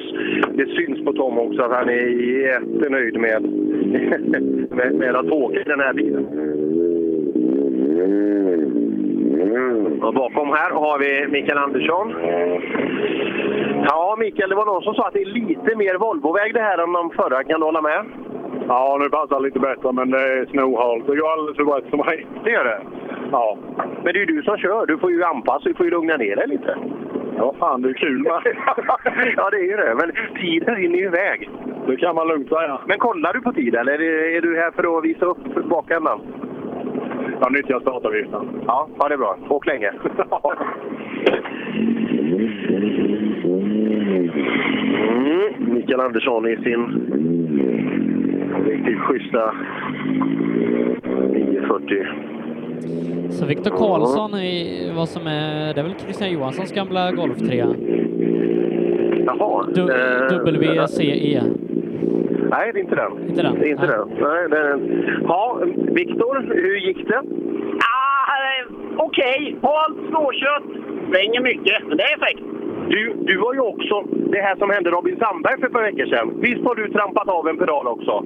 det 0.60 0.66
syns 0.66 1.06
på 1.06 1.14
Tom 1.14 1.38
också 1.38 1.62
att 1.62 1.72
han 1.72 1.90
är 1.90 2.08
jättenöjd 2.48 3.16
med, 3.20 3.42
med, 4.78 4.94
med 4.96 5.16
att 5.16 5.30
åka 5.30 5.60
i 5.60 5.64
den 5.64 5.80
här 5.80 5.94
bilen. 5.94 6.26
Och 10.02 10.14
bakom 10.14 10.50
här 10.50 10.72
har 10.72 11.00
vi 11.00 11.28
Mikael 11.28 11.58
Andersson. 11.58 12.14
Ja, 13.86 14.16
Mikael, 14.20 14.50
det 14.50 14.56
var 14.56 14.66
någon 14.66 14.84
som 14.84 14.94
sa 14.94 15.08
att 15.08 15.14
det 15.14 15.22
är 15.22 15.26
lite 15.26 15.76
mer 15.76 15.96
Volvoväg 15.98 16.54
det 16.54 16.62
här 16.62 16.78
än 16.78 16.94
de 16.94 17.10
förra. 17.10 17.44
Kan 17.44 17.60
du 17.60 17.66
hålla 17.66 17.82
med? 17.82 18.06
Ja, 18.68 18.98
nu 19.02 19.10
passar 19.10 19.36
det 19.36 19.46
lite 19.46 19.60
bättre, 19.60 19.92
men 19.92 20.12
det 20.12 20.20
är 20.20 20.46
snorhalt. 20.46 21.08
Det 21.08 21.16
går 21.16 21.32
alldeles 21.32 21.58
för 21.58 21.64
brett 21.64 21.90
för 21.90 21.98
mig. 21.98 22.28
Det 22.44 22.52
gör 22.52 22.64
det? 22.64 22.82
Ja. 23.32 23.58
Men 24.04 24.14
det 24.14 24.20
är 24.20 24.26
ju 24.26 24.36
du 24.36 24.44
som 24.44 24.58
kör. 24.58 24.86
Du 24.86 24.98
får 24.98 25.12
ju 25.12 25.24
anpassa, 25.24 25.70
du 25.70 25.74
får 25.74 25.86
ju 25.86 25.92
lugna 25.92 26.18
ner 26.18 26.36
dig 26.36 26.48
lite. 26.48 26.78
Ja, 27.38 27.54
fan, 27.60 27.82
det 27.82 27.90
är 27.90 27.94
kul 27.94 28.22
med. 28.22 28.32
ja, 29.38 29.50
det 29.50 29.58
är 29.58 29.70
ju 29.72 29.78
det. 29.78 29.96
Men 29.96 30.12
tiden 30.42 30.76
rinner 30.76 30.98
ju 30.98 31.06
iväg. 31.06 31.50
Det 31.88 31.98
kan 31.98 32.16
man 32.16 32.28
lugnt 32.28 32.50
säga. 32.50 32.80
Men 32.86 33.00
kollar 33.00 33.34
du 33.34 33.42
på 33.42 33.54
tid 33.54 33.76
eller 33.76 34.02
är 34.38 34.42
du 34.42 34.58
här 34.58 34.72
för 34.72 34.98
att 34.98 35.06
visa 35.06 35.26
upp 35.26 35.68
bakändan? 35.70 36.20
Jag 37.44 37.52
nyttjar 37.52 37.80
startavgiften. 37.80 38.62
Ja, 38.68 38.88
ja, 39.00 39.08
det 39.08 39.14
är 39.14 39.18
bra. 39.18 39.38
Åk 39.50 39.66
länge. 39.66 39.92
Mm, 45.08 45.74
Mikael 45.74 46.00
Andersson 46.00 46.48
i 46.48 46.56
sin 46.56 46.82
riktigt 48.66 49.00
schyssta 49.00 49.54
940. 51.32 52.06
Så 53.30 53.46
Viktor 53.46 53.72
Karlsson 53.72 54.36
i 54.36 54.92
vad 54.96 55.10
som 55.10 55.28
är, 55.28 55.74
det 55.74 55.80
är 55.80 55.84
väl 55.84 55.96
Christian 56.00 56.32
Johanssons 56.32 56.72
gamla 56.72 57.12
golftrea? 57.12 57.76
Jaha. 59.26 59.66
Du, 59.76 59.82
eh, 59.82 60.84
WCE. 60.84 61.44
Nej, 62.54 62.72
det 62.74 62.80
är 62.80 62.84
inte 62.84 62.96
den. 62.96 63.30
Inte 63.30 63.42
den? 63.42 63.56
Det 63.60 63.68
är 63.68 63.72
inte 63.72 63.88
den. 63.96 64.08
Nej, 64.10 64.50
det 64.50 64.58
är 64.58 64.64
den. 64.70 64.82
Ja, 65.28 65.60
Viktor, 66.00 66.34
hur 66.64 66.78
gick 66.78 67.08
det? 67.08 67.22
Ah, 67.80 68.04
Okej, 68.98 69.56
halt, 69.62 69.98
svårkört. 70.10 70.64
Svänger 71.12 71.42
mycket, 71.42 71.88
men 71.88 71.98
det 71.98 72.04
är 72.04 72.18
fräckt. 72.20 72.44
Du, 72.90 73.14
du 73.30 73.40
har 73.40 73.54
ju 73.54 73.60
också 73.60 74.04
det 74.32 74.42
här 74.42 74.56
som 74.56 74.70
hände 74.70 74.90
Robin 74.90 75.18
Sandberg 75.20 75.60
för 75.60 75.68
ett 75.68 75.74
par 75.74 75.82
veckor 75.82 76.06
sedan. 76.06 76.34
Visst 76.42 76.66
har 76.66 76.76
du 76.76 76.88
trampat 76.92 77.28
av 77.30 77.48
en 77.48 77.58
pedal 77.58 77.88
också? 77.88 78.26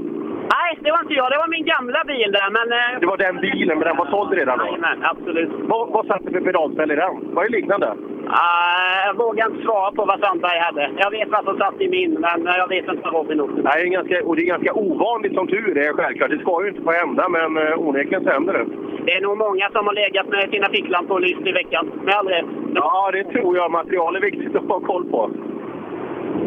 Nej, 0.55 0.69
det 0.83 0.91
var 0.91 1.01
inte 1.01 1.13
jag. 1.13 1.31
Det 1.31 1.37
var 1.43 1.47
min 1.57 1.65
gamla 1.73 2.01
bil 2.11 2.31
där, 2.31 2.49
men... 2.57 2.67
eh, 2.79 2.99
Det 3.01 3.05
var 3.13 3.17
den 3.17 3.35
bilen, 3.47 3.77
men 3.79 3.87
den 3.87 3.97
var 3.97 4.05
såld 4.05 4.33
redan 4.33 4.57
då? 4.57 4.65
Jajamän, 4.65 4.99
absolut. 5.11 5.49
Vad, 5.71 5.89
vad 5.89 6.05
det 6.25 6.31
för 6.31 6.41
pedalställ 6.41 6.91
i 6.91 6.95
den? 6.95 7.13
Var 7.35 7.43
det 7.43 7.49
liknande? 7.57 7.87
Ah, 8.29 9.05
jag 9.07 9.15
vågar 9.17 9.45
inte 9.51 9.63
svara 9.63 9.91
på 9.91 10.05
vad 10.05 10.19
Sandberg 10.19 10.59
hade. 10.59 10.89
Jag 10.97 11.11
vet 11.11 11.29
vad 11.29 11.43
som 11.45 11.57
satt 11.57 11.81
i 11.81 11.87
min, 11.89 12.13
men 12.13 12.47
eh, 12.47 12.55
jag 12.61 12.67
vet 12.67 12.87
inte 12.89 13.01
vad 13.03 13.13
Robin 13.13 13.41
åkte. 13.41 13.61
Nej, 13.61 13.73
det 13.81 13.87
är 13.87 13.97
ganska, 13.99 14.23
och 14.27 14.35
det 14.35 14.41
är 14.41 14.53
ganska 14.55 14.73
ovanligt 14.73 15.33
som 15.33 15.47
tur 15.47 15.77
är 15.77 15.93
självklart. 15.93 16.29
Det 16.29 16.39
ska 16.39 16.63
ju 16.63 16.69
inte 16.69 16.81
få 16.81 16.91
hända, 16.91 17.29
men 17.29 17.57
eh, 17.57 17.79
onekligen 17.87 18.23
så 18.23 18.29
händer 18.29 18.53
det. 18.53 18.65
Det 19.05 19.13
är 19.17 19.21
nog 19.21 19.37
många 19.37 19.69
som 19.69 19.87
har 19.87 19.93
legat 19.93 20.27
med 20.27 20.49
sina 20.49 20.69
ficklampor 20.69 21.19
lyst 21.19 21.47
i 21.47 21.51
veckan. 21.51 21.91
Med 22.05 22.13
all 22.15 22.27
rätt. 22.27 22.45
Ja, 22.73 23.09
det 23.13 23.23
tror 23.23 23.57
jag. 23.57 23.71
Material 23.71 24.15
är 24.15 24.21
viktigt 24.21 24.55
att 24.55 24.67
ha 24.67 24.79
koll 24.79 25.05
på. 25.11 25.31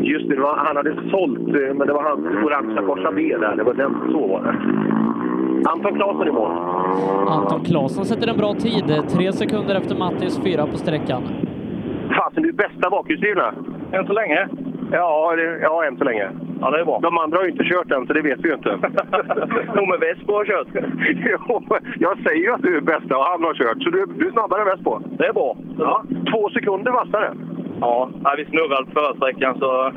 Just 0.03 0.29
det, 0.29 0.35
det 0.35 0.41
var, 0.41 0.57
han 0.57 0.77
hade 0.77 0.95
sålt, 1.11 1.49
eh, 1.49 1.75
men 1.75 1.87
det 1.87 1.93
var 1.93 2.03
hans 2.03 2.45
orangea 2.47 2.83
Corsa 2.83 3.13
B 3.13 3.37
där. 3.41 3.57
Det 3.57 3.63
var 3.63 3.75
den, 3.75 3.95
så 4.13 4.27
var 4.27 4.43
det. 4.43 4.55
Anton 5.71 5.95
Claesson 5.95 6.29
i 6.29 6.33
mål. 6.33 6.53
Anton 7.29 7.61
Claesson 7.65 8.05
sätter 8.05 8.29
en 8.29 8.37
bra 8.37 8.55
tid. 8.55 8.85
Tre 9.09 9.33
sekunder 9.33 9.75
efter 9.75 9.97
Mattis, 9.97 10.41
fyra 10.45 10.67
på 10.67 10.77
sträckan. 10.77 11.23
Fasen, 12.17 12.43
du 12.43 12.49
är 12.49 12.53
bästa 12.53 12.91
bakhjulsdrivna. 12.91 13.55
Än 13.93 14.07
så 14.07 14.13
länge. 14.13 14.49
Ja, 14.93 15.37
det, 15.37 15.59
ja, 15.63 15.85
än 15.85 15.97
så 15.97 16.05
länge. 16.05 16.29
Ja, 16.61 16.71
det 16.71 16.81
är 16.81 16.85
bra. 16.85 16.99
De 17.03 17.19
andra 17.19 17.39
har 17.39 17.45
ju 17.45 17.51
inte 17.51 17.65
kört 17.65 17.91
än, 17.91 18.07
så 18.07 18.13
det 18.13 18.23
vet 18.23 18.41
vi 18.45 18.49
ju 18.49 18.55
inte. 18.55 18.79
Jo, 19.77 19.87
men 19.87 20.01
Vespo 20.01 20.33
har 20.33 20.45
kört. 20.45 20.69
jo, 21.49 21.63
jag 21.99 22.19
säger 22.19 22.43
ju 22.43 22.53
att 22.53 22.63
du 22.63 22.77
är 22.77 22.81
bästa 22.81 23.17
och 23.17 23.25
han 23.25 23.45
har 23.45 23.55
kört, 23.55 23.83
så 23.83 23.91
du, 23.91 24.07
du 24.19 24.27
är 24.29 24.33
snabbare 24.33 24.61
än 24.61 24.67
Vespo. 24.67 24.99
Det 25.19 25.27
är 25.27 25.33
bra. 25.33 25.57
Ja, 25.79 26.05
två 26.31 26.51
sekunder 26.51 26.93
vassare. 26.93 27.35
Ja, 27.81 28.11
vi 28.37 28.45
snurrade 28.45 28.91
förra 28.93 29.15
sträckan 29.15 29.59
så 29.59 29.93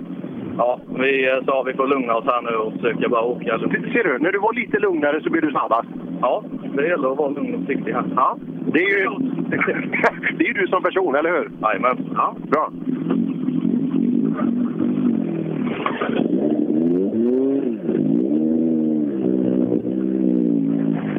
ja, 0.58 0.80
vi 1.00 1.40
sa 1.46 1.64
vi 1.64 1.74
får 1.74 1.88
lugna 1.88 2.16
oss 2.16 2.26
här 2.26 2.42
nu 2.42 2.56
och 2.56 2.74
försöka 2.74 3.10
bara 3.10 3.22
åka. 3.22 3.60
Ser 3.60 4.04
du, 4.04 4.20
när 4.20 4.32
du 4.32 4.40
var 4.40 4.54
lite 4.54 4.80
lugnare 4.80 5.22
så 5.24 5.30
blir 5.30 5.42
du 5.42 5.52
snabbast. 5.52 5.90
Ja, 6.22 6.44
det 6.76 6.88
gäller 6.88 7.12
att 7.12 7.18
vara 7.18 7.30
lugn 7.30 7.54
och 7.56 7.60
försiktig 7.60 7.94
här. 7.94 8.04
Ja, 8.16 8.38
det 8.74 8.84
är 8.84 9.00
ju 9.00 9.10
det 10.38 10.48
är 10.48 10.54
du 10.54 10.68
som 10.68 10.84
person, 10.84 11.16
eller 11.16 11.32
hur? 11.32 11.52
Jajamän. 11.62 11.98
Ja, 12.16 12.36
bra. 12.52 12.72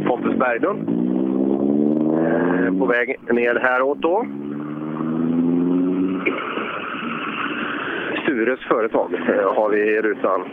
Pontus 0.08 0.38
Berglund. 0.38 0.88
Eh, 2.26 2.78
På 2.78 2.86
väg 2.86 3.16
ner 3.30 3.54
häråt 3.54 3.98
då. 3.98 4.26
Stures 8.24 8.60
företag 8.68 9.14
eh, 9.14 9.54
har 9.54 9.68
vi 9.70 9.78
i 9.78 10.00
rutan. 10.00 10.44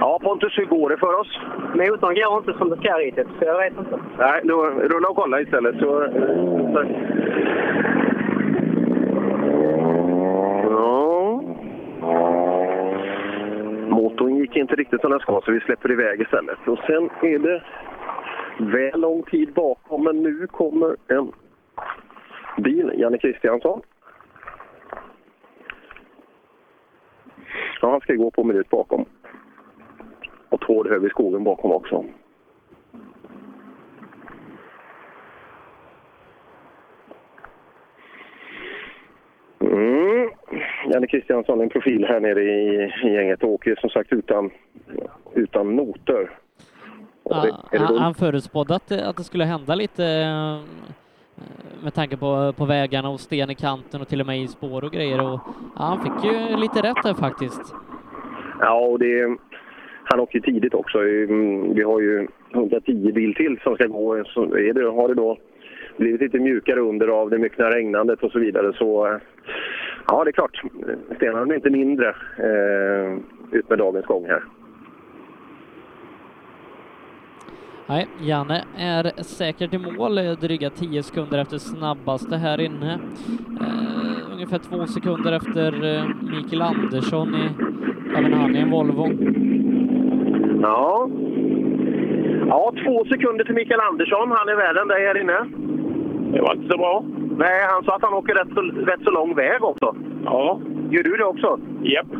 Ja, 0.00 0.18
Pontus, 0.22 0.58
hur 0.58 0.64
går 0.64 0.90
det 0.90 0.96
för 0.96 1.20
oss? 1.20 1.40
Motorn 1.74 2.14
går 2.14 2.38
inte 2.38 2.58
som 2.58 2.70
det 2.70 2.76
ska 2.76 2.98
riktigt, 2.98 3.28
så 3.38 3.44
jag 3.44 3.58
vet 3.58 3.78
inte. 3.78 3.98
Nej, 4.18 4.40
då 4.44 4.62
rulla 4.64 5.08
och 5.08 5.16
kolla 5.16 5.40
istället. 5.40 5.78
Så, 5.78 6.08
så. 6.72 6.84
Ja. 10.70 11.42
Motorn 13.88 14.36
gick 14.36 14.56
inte 14.56 14.74
riktigt 14.74 15.00
som 15.00 15.10
den 15.10 15.20
ska, 15.20 15.40
så 15.44 15.52
vi 15.52 15.60
släpper 15.60 15.92
iväg 15.92 16.20
istället. 16.20 16.58
Och 16.66 16.78
sen 16.78 17.10
är 17.22 17.38
det 17.38 17.62
väl 18.58 19.00
lång 19.00 19.22
tid 19.22 19.52
bakom, 19.52 20.04
men 20.04 20.22
nu 20.22 20.46
kommer 20.46 20.96
en 21.08 21.32
bil. 22.62 22.92
Janne 22.96 23.18
Kristiansson. 23.18 23.80
Ja, 27.82 27.90
han 27.90 28.00
ska 28.00 28.14
gå 28.14 28.30
på 28.30 28.44
minut 28.44 28.70
bakom. 28.70 29.04
Och 30.48 30.60
Tord 30.60 30.88
Höv 30.88 31.06
i 31.06 31.08
skogen 31.08 31.44
bakom 31.44 31.72
också. 31.72 32.04
Mm. 39.60 40.30
Janne 40.92 41.06
Kristiansson, 41.06 41.60
en 41.60 41.68
profil 41.68 42.04
här 42.08 42.20
nere 42.20 42.42
i, 42.42 42.92
gänget, 43.04 43.44
åker 43.44 43.76
som 43.80 43.90
sagt 43.90 44.12
utan, 44.12 44.50
utan 45.34 45.76
noter. 45.76 46.30
Det- 47.24 47.78
det 47.78 47.98
han 48.00 48.14
förutspådde 48.14 48.74
att, 48.74 48.88
det- 48.88 49.08
att 49.08 49.16
det 49.16 49.24
skulle 49.24 49.44
hända 49.44 49.74
lite 49.74 50.04
eh, 50.06 50.58
med 51.82 51.94
tanke 51.94 52.16
på, 52.16 52.52
på 52.56 52.64
vägarna 52.64 53.08
och 53.08 53.20
sten 53.20 53.50
i 53.50 53.54
kanten 53.54 54.00
och 54.00 54.08
till 54.08 54.20
och 54.20 54.26
med 54.26 54.42
i 54.42 54.48
spår 54.48 54.84
och 54.84 54.92
grejer. 54.92 55.20
Och, 55.20 55.40
ja, 55.76 55.84
han 55.84 56.02
fick 56.02 56.24
ju 56.24 56.56
lite 56.56 56.82
rätt 56.82 57.02
där 57.02 57.14
faktiskt. 57.14 57.74
Ja, 58.60 58.80
och 58.80 58.98
det, 58.98 59.36
han 60.04 60.20
åker 60.20 60.34
ju 60.34 60.40
tidigt 60.40 60.74
också. 60.74 60.98
Vi 61.74 61.82
har 61.82 62.00
ju 62.00 62.28
110 62.54 63.12
bil 63.12 63.34
till 63.34 63.60
som 63.62 63.74
ska 63.74 63.86
gå. 63.86 64.24
Så 64.24 64.56
är 64.56 64.72
det, 64.72 64.90
har 64.90 65.08
det 65.08 65.14
då 65.14 65.38
blivit 65.96 66.20
lite 66.20 66.38
mjukare 66.38 66.80
under 66.80 67.08
av 67.08 67.30
det 67.30 67.38
myckna 67.38 67.70
regnandet 67.70 68.22
och 68.22 68.32
så 68.32 68.38
vidare 68.38 68.72
så 68.72 69.18
ja, 70.08 70.24
det 70.24 70.30
är 70.30 70.32
klart. 70.32 70.62
Stenarna 71.16 71.46
blir 71.46 71.56
inte 71.56 71.70
mindre 71.70 72.08
eh, 72.38 73.18
ut 73.52 73.68
med 73.68 73.78
dagens 73.78 74.06
gång 74.06 74.26
här. 74.26 74.42
Nej, 77.90 78.06
Janne 78.18 78.64
är 78.76 79.22
säkert 79.22 79.74
i 79.74 79.78
mål, 79.78 80.18
eh, 80.18 80.32
dryga 80.32 80.70
10 80.70 81.02
sekunder 81.02 81.38
efter 81.38 81.58
snabbaste 81.58 82.36
här 82.36 82.60
inne. 82.60 82.98
Eh, 83.60 84.32
ungefär 84.32 84.58
två 84.58 84.86
sekunder 84.86 85.32
efter 85.32 85.96
eh, 85.96 86.04
Mikael 86.20 86.62
Andersson 86.62 87.34
i, 87.34 87.48
även 88.16 88.32
han 88.32 88.56
i 88.56 88.58
en 88.58 88.70
Volvo. 88.70 89.06
Ja. 90.62 91.08
Ja, 92.48 92.72
två 92.84 93.04
sekunder 93.04 93.44
till 93.44 93.54
Mikael 93.54 93.80
Andersson. 93.80 94.30
Han 94.30 94.48
är 94.48 94.56
värd 94.56 94.76
den 94.76 94.88
där 94.88 95.06
här 95.06 95.20
inne. 95.22 95.38
Det 96.32 96.40
var 96.40 96.54
inte 96.54 96.72
så 96.72 96.78
bra. 96.78 97.04
Nej, 97.38 97.60
han 97.70 97.84
sa 97.84 97.96
att 97.96 98.02
han 98.02 98.14
åker 98.14 98.34
rätt 98.34 98.54
så, 98.54 98.60
rätt 98.60 99.04
så 99.04 99.10
lång 99.10 99.34
väg 99.34 99.64
också. 99.64 99.96
Ja. 100.24 100.60
Gör 100.90 101.02
du 101.02 101.16
det 101.16 101.24
också? 101.24 101.60
Japp. 101.82 102.06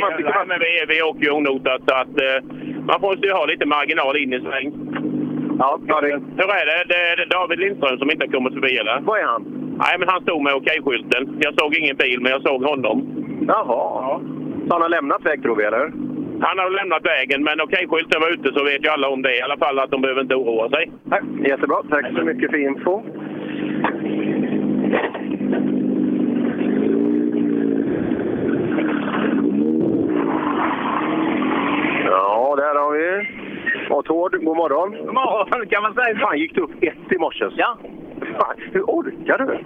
Man, 0.00 0.12
Nej, 0.18 0.44
men 0.46 0.58
vi, 0.60 0.94
vi 0.94 1.02
åker 1.02 1.22
ju 1.22 1.30
onotat 1.30 1.82
så 1.88 1.94
att 1.94 2.20
eh, 2.20 2.44
man 2.86 3.00
måste 3.00 3.26
ju 3.26 3.32
ha 3.32 3.46
lite 3.46 3.66
marginal 3.66 4.16
in 4.16 4.32
i 4.32 4.40
sväng. 4.40 4.72
Ja, 5.58 5.80
ja 5.86 6.00
det... 6.00 6.08
Hur 6.08 6.50
är 6.60 6.66
det? 6.66 6.84
det? 6.88 7.22
är 7.22 7.26
David 7.26 7.58
Lindström 7.58 7.98
som 7.98 8.10
inte 8.10 8.24
har 8.26 8.32
kommit 8.32 8.52
förbi 8.52 8.76
eller? 8.76 9.00
Vad 9.00 9.18
är 9.20 9.24
han? 9.24 9.42
Nej, 9.78 9.98
men 9.98 10.08
han 10.08 10.22
stod 10.22 10.42
med 10.42 10.54
okej-skylten. 10.54 11.38
Jag 11.40 11.54
såg 11.60 11.74
ingen 11.74 11.96
bil, 11.96 12.20
men 12.20 12.32
jag 12.32 12.42
såg 12.42 12.64
honom. 12.64 12.96
Jaha. 13.48 14.20
Så 14.66 14.72
han 14.72 14.82
har 14.82 14.88
lämnat 14.88 15.26
väg 15.26 15.42
tror 15.42 15.56
vi, 15.56 15.64
eller? 15.64 15.92
Han 16.40 16.58
har 16.58 16.70
lämnat 16.70 17.06
vägen, 17.06 17.44
men 17.44 17.60
okej-skylten 17.60 18.20
var 18.20 18.30
ute 18.30 18.52
så 18.52 18.64
vet 18.64 18.84
ju 18.84 18.88
alla 18.88 19.08
om 19.08 19.22
det 19.22 19.36
i 19.36 19.42
alla 19.42 19.56
fall 19.56 19.78
att 19.78 19.90
de 19.90 20.02
behöver 20.02 20.20
inte 20.20 20.34
oroa 20.34 20.68
sig. 20.68 20.90
Nej, 21.04 21.20
jättebra. 21.48 21.76
Tack 21.90 22.06
så 22.16 22.24
mycket 22.24 22.50
för 22.50 22.58
info. 22.58 23.02
Ja, 32.04 32.56
Och 33.90 34.04
Tord, 34.04 34.44
god 34.44 34.56
morgon. 34.56 34.90
God 35.06 35.14
morgon 35.14 35.66
kan 35.66 35.82
man 35.82 35.94
säga. 35.94 36.18
Fan, 36.18 36.38
gick 36.38 36.54
du 36.54 36.60
upp 36.60 36.82
ett 36.82 37.12
i 37.12 37.18
morse? 37.18 37.44
Ja. 37.56 37.78
Fan, 38.38 38.56
hur 38.72 38.82
orkar 38.82 39.38
du? 39.38 39.58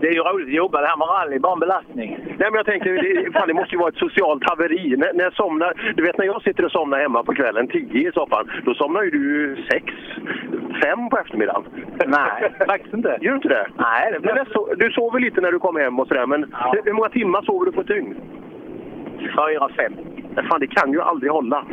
Det 0.00 0.08
är 0.08 0.12
ju 0.12 0.20
roligt 0.20 0.46
att 0.48 0.54
jobba. 0.54 0.80
Det 0.80 0.86
här 0.86 0.96
med 0.96 1.08
rally 1.08 1.38
bara 1.38 1.52
en 1.52 1.60
belastning. 1.60 2.18
Nej, 2.26 2.48
men 2.50 2.54
jag 2.54 2.66
tänkte, 2.66 2.88
det, 2.90 3.32
fan, 3.32 3.48
det 3.48 3.54
måste 3.54 3.74
ju 3.74 3.78
vara 3.78 3.88
ett 3.88 4.04
socialt 4.06 4.42
haveri. 4.50 4.94
När, 4.96 5.12
när 5.12 5.24
jag 5.24 5.34
somnar, 5.34 5.92
du 5.96 6.02
vet 6.02 6.18
när 6.18 6.26
jag 6.26 6.42
sitter 6.42 6.64
och 6.64 6.72
somnar 6.72 6.98
hemma 6.98 7.22
på 7.22 7.34
kvällen, 7.34 7.68
tio 7.68 8.08
i 8.08 8.12
soffan, 8.12 8.50
då 8.64 8.74
somnar 8.74 9.02
ju 9.02 9.10
du 9.10 9.56
sex, 9.70 9.84
fem 10.82 11.08
på 11.10 11.18
eftermiddagen. 11.18 11.64
Nej, 12.06 12.52
faktiskt 12.66 12.94
inte. 12.94 13.18
Gör 13.20 13.30
du 13.30 13.36
inte 13.36 13.48
det? 13.48 13.66
Nej, 13.76 14.12
det 14.12 14.20
Men 14.20 14.36
jag 14.36 14.48
so 14.52 14.74
du 14.76 14.90
sover 14.90 15.20
lite 15.20 15.40
när 15.40 15.52
du 15.52 15.58
kommer 15.58 15.80
hem 15.80 16.00
och 16.00 16.08
sådär, 16.08 16.26
men 16.26 16.42
hur, 16.72 16.82
hur 16.84 16.92
många 16.92 17.08
timmar 17.08 17.42
sover 17.42 17.66
du 17.66 17.72
på 17.72 17.80
ett 17.80 17.86
dygn? 17.86 18.16
Fyra, 19.18 19.68
fem. 19.76 19.92
Men 20.34 20.46
Fan, 20.46 20.60
det 20.60 20.66
kan 20.66 20.92
ju 20.92 21.00
aldrig 21.00 21.32
hålla. 21.32 21.64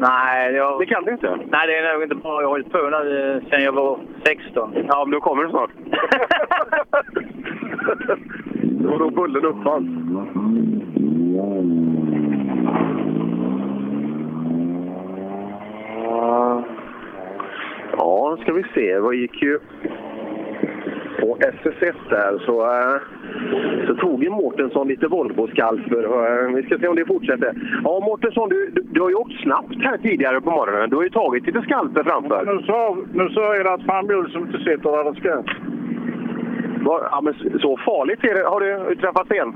Nej, 0.00 0.54
jag... 0.54 0.80
Det 0.80 0.86
kan 0.86 1.04
det 1.04 1.10
inte. 1.12 1.38
Nej, 1.50 1.66
det 1.66 1.78
är 1.78 1.92
nog 1.92 2.02
inte 2.02 2.14
bra. 2.14 2.42
Jag 2.42 2.48
har 2.48 2.50
hållit 2.50 2.72
på 2.72 2.78
nu 2.78 3.42
sedan 3.50 3.62
jag 3.62 3.72
var 3.72 3.98
16. 4.24 4.72
Ja, 4.88 5.04
men 5.04 5.12
då 5.12 5.20
kommer 5.20 5.44
det 5.44 5.50
snart. 5.50 5.70
Då 8.62 8.90
var 8.90 8.98
då 8.98 9.10
bullen 9.10 9.44
uppfanns. 9.44 9.88
Ja, 17.96 18.36
ska 18.40 18.52
vi 18.52 18.64
se. 18.74 18.98
Vad 18.98 19.14
gick 19.14 19.42
ju 19.42 19.58
på 21.20 21.36
SS1 21.40 21.94
där 22.10 22.38
så, 22.46 22.62
äh, 22.62 23.00
så 23.86 23.94
tog 23.94 24.24
ju 24.24 24.30
Mårtensson 24.30 24.88
lite 24.88 25.06
Volvo-skalper. 25.06 26.04
Äh, 26.04 26.54
vi 26.54 26.62
ska 26.62 26.78
se 26.78 26.88
om 26.88 26.96
det 26.96 27.06
fortsätter. 27.06 27.52
Ja, 27.84 28.00
Mårtensson, 28.00 28.48
du, 28.48 28.70
du, 28.74 28.82
du 28.82 29.00
har 29.00 29.08
ju 29.08 29.14
åkt 29.14 29.42
snabbt 29.42 29.76
här 29.82 29.98
tidigare 29.98 30.40
på 30.40 30.50
morgonen. 30.50 30.90
Du 30.90 30.96
har 30.96 31.02
ju 31.02 31.10
tagit 31.10 31.46
lite 31.46 31.62
skalper 31.62 32.04
framför. 32.04 32.44
Nu 32.46 32.62
sa, 32.66 32.96
nu 33.12 33.28
sa 33.28 33.56
jag 33.56 33.66
att 33.66 33.82
framhjul 33.82 34.30
som 34.30 34.42
inte 34.42 34.58
sitter 34.58 35.04
där 35.04 35.04
det 35.04 35.20
ska. 35.20 35.42
Ja, 36.84 37.20
men 37.22 37.34
så- 37.60 37.76
farligt 37.76 38.24
är 38.24 38.34
det. 38.34 38.48
Har 38.48 38.60
du 38.60 38.96
träffat 38.96 39.26
sten? 39.26 39.54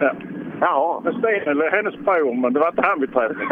Ja. 0.00 0.12
Jaha. 0.60 1.00
Men 1.04 1.24
eller 1.24 1.70
hennes 1.70 1.96
bror, 1.96 2.34
men 2.34 2.52
det 2.52 2.60
var 2.60 2.68
inte 2.68 2.82
han 2.82 3.00
vi 3.00 3.06
träffade. 3.06 3.34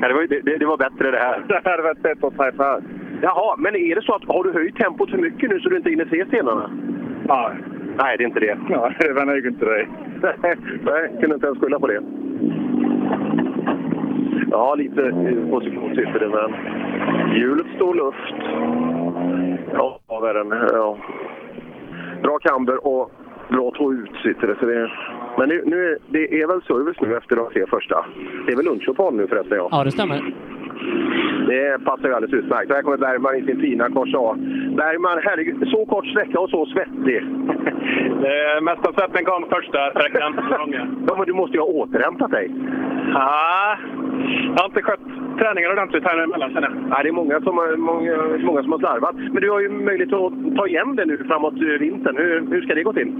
ja, 0.00 0.08
det, 0.08 0.14
var, 0.14 0.26
det, 0.42 0.56
det 0.58 0.66
var 0.66 0.76
bättre 0.76 1.10
det 1.10 1.18
här. 1.18 1.44
Det 1.48 1.70
hade 1.70 1.82
varit 1.82 2.02
bättre 2.02 2.26
att 2.26 2.36
träffa 2.36 2.62
här. 2.64 2.80
Jaha, 3.22 3.56
men 3.58 3.76
är 3.76 3.94
det 3.94 4.02
så 4.02 4.14
att 4.14 4.24
har 4.24 4.44
du 4.44 4.52
höjt 4.52 4.76
tempot 4.76 5.10
för 5.10 5.18
mycket 5.18 5.50
nu 5.50 5.60
så 5.60 5.68
du 5.68 5.76
inte 5.76 5.90
hinner 5.90 6.06
se 6.10 6.26
stenarna? 6.26 6.70
Nej. 7.28 7.56
Nej, 7.98 8.16
det 8.16 8.24
är 8.24 8.26
inte 8.26 8.40
det. 8.40 8.58
Nej, 8.68 8.96
det 8.98 9.12
var 9.12 9.24
nog 9.24 9.46
inte 9.46 9.64
det. 9.64 9.86
Nej, 10.82 11.10
kunde 11.20 11.34
inte 11.34 11.46
ens 11.46 11.58
skylla 11.58 11.78
på 11.80 11.86
det. 11.86 12.02
Ja, 14.50 14.74
lite 14.74 15.12
position 15.50 15.94
sitter 15.96 16.20
det, 16.20 16.28
men 16.28 16.54
hjulet 17.36 17.66
står 17.76 17.94
luft. 17.94 18.42
Ja, 19.72 20.00
vad 20.06 20.30
är 20.30 20.34
den? 20.34 20.68
Ja. 20.72 20.98
Bra 22.22 22.38
kamber 22.38 22.86
och 22.86 23.10
bra 23.48 23.72
två 23.76 23.92
ut 23.92 24.10
sitter 24.22 24.46
det. 24.46 24.56
Så 24.60 24.66
det 24.66 24.90
men 25.38 25.48
nu, 25.48 25.62
nu 25.66 25.86
är, 25.86 25.98
det 26.08 26.42
är 26.42 26.46
väl 26.46 26.62
service 26.62 27.00
nu 27.00 27.16
efter 27.16 27.36
de 27.36 27.50
tre 27.50 27.66
första. 27.66 28.04
Det 28.46 28.52
är 28.52 28.56
väl 28.56 28.64
lunchuppehåll 28.64 29.14
nu 29.14 29.26
förresten? 29.26 29.56
Ja. 29.58 29.68
Ja, 29.70 29.84
det 29.84 29.90
stämmer. 29.90 30.34
Det 31.46 31.84
passar 31.84 32.08
ju 32.08 32.14
alldeles 32.14 32.34
utmärkt. 32.34 32.72
Här 32.72 32.82
kommer 32.82 32.96
Bergman 32.96 33.36
i 33.36 33.42
sin 33.42 33.60
fina 33.60 33.88
kors 33.88 34.14
A. 34.14 34.36
Bergman, 34.76 35.20
herregud, 35.22 35.68
så 35.68 35.86
kort 35.86 36.06
sträcka 36.06 36.40
och 36.40 36.50
så 36.50 36.66
svettig. 36.66 37.22
Eh, 38.30 38.60
Mesta 38.62 38.92
släppen 38.92 39.24
kom 39.24 39.44
första 39.50 39.90
sträckan. 39.90 40.40
Ja, 41.08 41.14
men 41.16 41.26
du 41.26 41.32
måste 41.32 41.56
ju 41.56 41.60
ha 41.60 41.66
återhämtat 41.66 42.30
dig. 42.30 42.50
Ah, 43.14 43.76
jag 44.54 44.62
har 44.62 44.64
inte 44.64 44.82
skött 44.82 45.06
träningen 45.38 45.70
ordentligt 45.70 46.04
här 46.04 46.18
emellan 46.18 46.52
känner 46.52 46.68
jag. 46.68 46.76
Nej, 46.88 47.00
det 47.02 47.08
är 47.08 47.12
många 47.12 47.40
som, 47.40 47.58
har, 47.58 47.76
många, 47.76 48.16
många 48.46 48.62
som 48.62 48.72
har 48.72 48.78
slarvat. 48.78 49.16
Men 49.16 49.42
du 49.42 49.50
har 49.50 49.60
ju 49.60 49.68
möjlighet 49.68 50.12
att 50.12 50.56
ta 50.56 50.66
igen 50.66 50.96
det 50.96 51.04
nu 51.04 51.24
framåt 51.28 51.54
vintern. 51.80 52.16
Hur, 52.16 52.46
hur 52.50 52.62
ska 52.62 52.74
det 52.74 52.82
gå 52.82 52.92
till? 52.92 53.12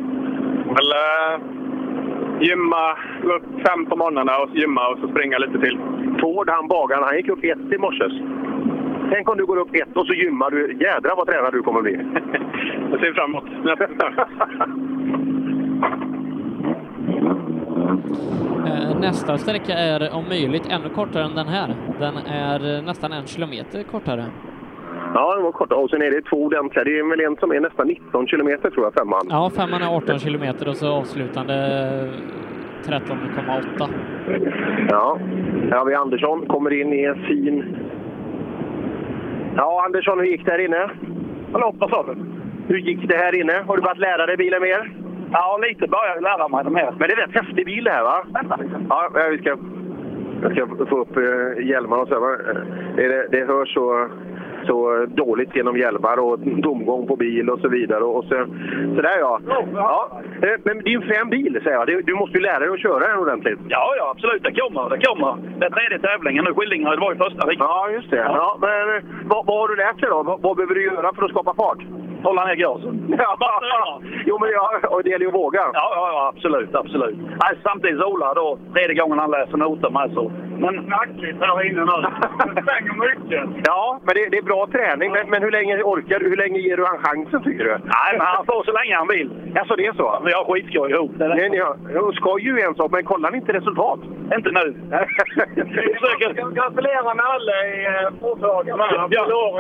Väl, 0.76 0.90
eh, 1.04 1.40
gymma, 2.40 2.96
gå 3.22 3.32
upp 3.32 3.42
fem 3.66 3.86
på 3.86 3.96
morgnarna 3.96 4.38
och 4.38 4.56
gymma 4.56 4.88
och 4.88 4.98
så 4.98 5.08
springa 5.08 5.38
lite 5.38 5.58
till. 5.58 5.78
Ford, 6.20 6.50
han 6.50 6.68
bagaren, 6.68 7.02
han 7.04 7.16
gick 7.16 7.28
upp 7.28 7.44
ett 7.44 7.72
i 7.74 7.78
morse. 7.78 8.04
Tänk 9.12 9.28
om 9.28 9.36
du 9.36 9.46
går 9.46 9.56
upp 9.56 9.74
ett 9.74 9.96
och 9.96 10.06
så 10.06 10.14
gymmar 10.14 10.50
du. 10.50 10.76
Jädrar 10.80 11.16
vad 11.16 11.26
tränad 11.26 11.52
du 11.52 11.62
kommer 11.62 11.82
bli. 11.82 11.92
Jag 12.90 13.00
ser 13.00 13.12
fram 13.12 13.30
emot 13.30 13.44
Eh, 18.66 18.98
Nästa 19.00 19.38
sträcka 19.38 19.72
är 19.72 20.14
om 20.14 20.24
möjligt 20.28 20.66
ännu 20.70 20.88
kortare 20.88 21.24
än 21.24 21.34
den 21.34 21.48
här. 21.48 21.74
Den 21.98 22.16
är 22.16 22.82
nästan 22.82 23.12
en 23.12 23.26
kilometer 23.26 23.82
kortare. 23.82 24.24
Ja, 25.14 25.34
den 25.34 25.44
var 25.44 25.52
korta. 25.52 25.74
Och 25.76 25.90
sen 25.90 26.02
är 26.02 26.10
det 26.10 26.22
två 26.22 26.36
ordentliga. 26.44 26.84
Det 26.84 26.98
är 26.98 27.10
väl 27.10 27.20
en 27.20 27.36
som 27.36 27.50
är 27.52 27.60
nästan 27.60 27.86
19 27.86 28.26
kilometer 28.26 28.70
tror 28.70 28.84
jag, 28.86 28.94
femman. 28.94 29.26
Ja, 29.30 29.50
femman 29.56 29.82
är 29.82 29.96
18 29.96 30.18
kilometer 30.18 30.68
och 30.68 30.76
så 30.76 30.92
avslutande 30.92 31.54
eh, 32.84 32.90
13,8. 32.90 33.88
Ja, 34.90 35.18
här 35.70 35.78
har 35.78 35.84
vi 35.86 35.94
Andersson. 35.94 36.46
Kommer 36.46 36.80
in 36.80 36.92
i 36.92 37.04
en 37.04 37.14
fin... 37.26 37.76
Ja, 39.56 39.82
Andersson, 39.84 40.18
hur 40.18 40.26
gick 40.26 40.44
det 40.44 40.50
här 40.50 40.58
inne? 40.64 40.90
Hallå, 41.52 41.74
vad 41.78 41.90
sa 41.90 42.02
du? 42.06 42.14
Hur 42.68 42.78
gick 42.78 43.08
det 43.08 43.16
här 43.16 43.40
inne? 43.40 43.64
Har 43.66 43.76
du 43.76 43.82
börjat 43.82 43.98
lära 43.98 44.26
dig 44.26 44.36
bilen 44.36 44.62
mer? 44.62 44.92
Ja, 45.32 45.58
lite 45.68 45.86
börjar 45.86 46.14
jag 46.14 46.22
lära 46.22 46.48
mig 46.48 46.64
det 46.64 46.70
mer. 46.70 46.90
Men 46.98 47.08
det 47.08 47.12
är 47.14 47.26
rätt 47.26 47.34
häftig 47.44 47.66
bil 47.66 47.84
det 47.84 47.90
här, 47.90 48.02
va? 48.04 48.24
Vänta 48.34 48.56
lite. 48.56 48.74
Ja, 48.88 49.10
vi 49.30 49.38
ska, 49.38 49.56
jag 50.42 50.52
ska 50.52 50.86
få 50.86 50.98
upp 51.00 51.16
eh, 51.16 51.66
hjälmarna 51.66 52.02
och 52.02 52.08
så. 52.08 52.20
va? 52.20 52.32
Eh, 52.32 52.56
Det, 52.96 53.08
det, 53.08 53.28
det 53.30 53.44
hörs 53.46 53.74
så, 53.74 54.08
så 54.66 55.06
dåligt 55.08 55.56
genom 55.56 55.76
hjälmar 55.76 56.16
och 56.18 56.38
tomgång 56.62 57.06
på 57.06 57.16
bil 57.16 57.50
och 57.50 57.60
så 57.60 57.68
vidare. 57.68 58.04
Och 58.04 58.24
så, 58.24 58.46
så 58.96 59.02
där 59.02 59.18
ja. 59.18 59.40
ja. 59.74 60.20
eh, 60.42 60.56
Men 60.64 60.78
det 60.84 60.92
är 60.92 60.96
en 60.96 61.02
frän 61.02 61.30
bil, 61.30 61.60
säger 61.64 61.76
jag. 61.76 62.06
Du 62.06 62.14
måste 62.14 62.38
ju 62.38 62.42
lära 62.42 62.58
dig 62.58 62.68
att 62.68 62.80
köra 62.80 63.08
den 63.08 63.18
ordentligt. 63.18 63.58
Ja, 63.68 63.94
ja, 63.98 64.10
absolut. 64.14 64.42
Det 64.42 64.60
kommer. 64.60 64.90
Det 64.90 65.06
kommer. 65.06 65.58
Det 65.58 65.66
är 65.66 65.70
tredje 65.70 65.98
tävlingen 65.98 66.44
nu. 66.44 66.54
Skillingaryd 66.54 67.00
var 67.00 67.12
ju 67.12 67.18
första. 67.18 67.52
Ja, 67.52 67.90
just 67.90 68.10
det. 68.10 68.16
Ja. 68.16 68.58
men 68.60 68.96
eh, 68.96 69.02
vad, 69.24 69.46
vad 69.46 69.56
har 69.60 69.68
du 69.68 69.76
lärt 69.76 70.00
dig 70.00 70.10
då? 70.10 70.22
Vad, 70.22 70.42
vad 70.42 70.56
behöver 70.56 70.74
du 70.74 70.84
göra 70.84 71.14
för 71.14 71.24
att 71.24 71.30
skapa 71.30 71.54
fart? 71.54 71.78
Hålla 72.22 72.44
ner 72.44 72.54
gasen. 72.54 73.16
Ja. 73.18 74.00
jo, 74.26 74.38
men 74.40 74.50
ja, 74.50 74.80
och 74.88 75.02
det 75.04 75.10
gäller 75.10 75.24
ju 75.24 75.28
att 75.28 75.34
våga. 75.34 75.60
Ja, 75.60 75.92
ja, 75.96 76.10
ja 76.12 76.32
absolut. 76.34 76.74
absolut. 76.74 77.18
Nej, 77.18 77.58
samtidigt 77.62 78.02
Ola 78.02 78.34
då, 78.34 78.58
tredje 78.74 78.94
gången 78.94 79.18
han 79.18 79.30
läser 79.30 79.56
noter 79.56 79.90
med 79.90 80.10
så. 80.14 80.32
Men 80.60 80.84
knackligt 80.86 81.40
här 81.40 81.66
inne 81.66 81.84
nu. 81.90 81.96
Det 82.54 82.62
svänger 82.66 82.96
mycket. 83.08 83.42
Ja, 83.64 84.00
men 84.04 84.14
det, 84.14 84.28
det 84.32 84.38
är 84.38 84.42
bra 84.42 84.66
träning. 84.72 85.12
Men, 85.12 85.30
men 85.30 85.42
hur 85.42 85.50
länge 85.50 85.82
orkar 85.82 86.18
du? 86.18 86.28
Hur 86.28 86.36
länge 86.36 86.58
ger 86.58 86.76
du 86.76 86.84
han 86.84 86.98
chansen, 86.98 87.42
tycker 87.42 87.64
du? 87.64 87.70
Nej, 87.70 88.12
men 88.18 88.26
han 88.34 88.46
får 88.46 88.64
så 88.64 88.72
länge 88.72 88.94
han 88.96 89.08
vill. 89.08 89.28
Alltså, 89.58 89.76
det 89.76 89.86
är 89.86 89.92
så? 89.92 90.22
Vi 90.26 90.32
har 90.32 90.44
skitskoj 90.44 90.90
ihop. 90.90 91.12
Nej, 91.18 91.50
ni 91.50 91.58
har, 91.58 92.12
skoj 92.12 92.42
ju 92.42 92.60
en 92.60 92.74
sak, 92.74 92.90
men 92.92 93.04
kollar 93.04 93.30
ni 93.30 93.36
inte 93.36 93.52
resultat? 93.52 94.00
Inte 94.36 94.50
nu. 94.50 94.66
Vi 95.54 95.94
försöker... 95.94 96.50
Gratulera 96.58 97.14
Nalle 97.14 97.56
i 97.74 97.86
eh, 97.86 98.20
Forshaga 98.20 98.74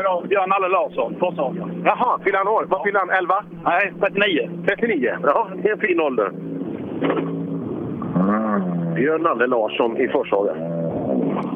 idag. 0.00 0.28
Björn 0.28 0.48
Nalle 0.48 0.68
Larsson, 0.68 1.16
Forshaga. 1.20 1.68
Jaha, 1.84 2.18
fyller 2.24 2.38
han 2.38 2.48
år? 2.48 2.64
Vad 2.68 2.82
fyller 2.82 2.98
han? 2.98 3.10
11? 3.10 3.44
Nej, 3.64 3.92
39. 4.00 4.50
39? 4.66 5.16
Ja, 5.22 5.48
det 5.62 5.68
är 5.68 5.72
en 5.72 5.80
fin 5.80 6.00
ålder. 6.00 6.30
Björn 8.94 9.22
Nalle 9.22 9.46
Larsson 9.46 9.96
i 9.96 10.08
Forshaga. 10.08 10.79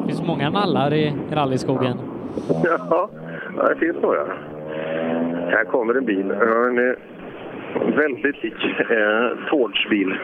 Det 0.01 0.07
finns 0.07 0.23
många 0.23 0.51
nallar 0.51 0.95
i 0.95 1.15
rallyskogen. 1.31 1.99
Ja, 2.65 3.09
det 3.69 3.77
finns 3.77 3.97
några. 4.03 4.25
Här 5.51 5.65
kommer 5.65 5.95
en 5.95 6.05
bil. 6.05 6.31
En 6.31 6.77
Den 6.77 6.79
är 6.79 6.97
väldigt 7.97 8.43
lik 8.43 8.65
eh, 8.91 9.49
Fords 9.51 9.89
bil. 9.91 10.15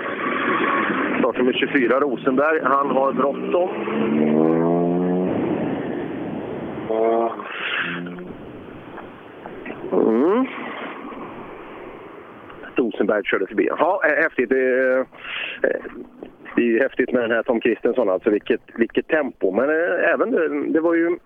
Startnummer 1.18 1.52
24, 1.52 2.00
Rosenberg. 2.00 2.60
Han 2.62 2.90
har 2.90 3.12
bråttom. 3.12 3.70
Mm. 9.92 10.46
Rosenberg 12.76 13.24
körde 13.24 13.46
förbi. 13.46 13.68
Ja, 13.78 14.00
eh, 14.04 14.22
häftigt. 14.22 14.52
Det 16.60 16.64
är, 16.64 16.72
ju 16.72 16.80
häftigt 16.80 17.12
med 17.12 17.22
den 17.22 17.30
här 17.30 17.42
Tom 17.42 17.60
Kristensson, 17.60 18.10
alltså 18.10 18.30
vilket, 18.30 18.60
vilket 18.74 19.08
tempo. 19.08 19.50
Men 19.50 19.68
eh, 19.70 20.10
även 20.14 20.30
det, 20.30 20.72
det 20.72 20.80
var 20.80 20.94
ju 20.94 21.18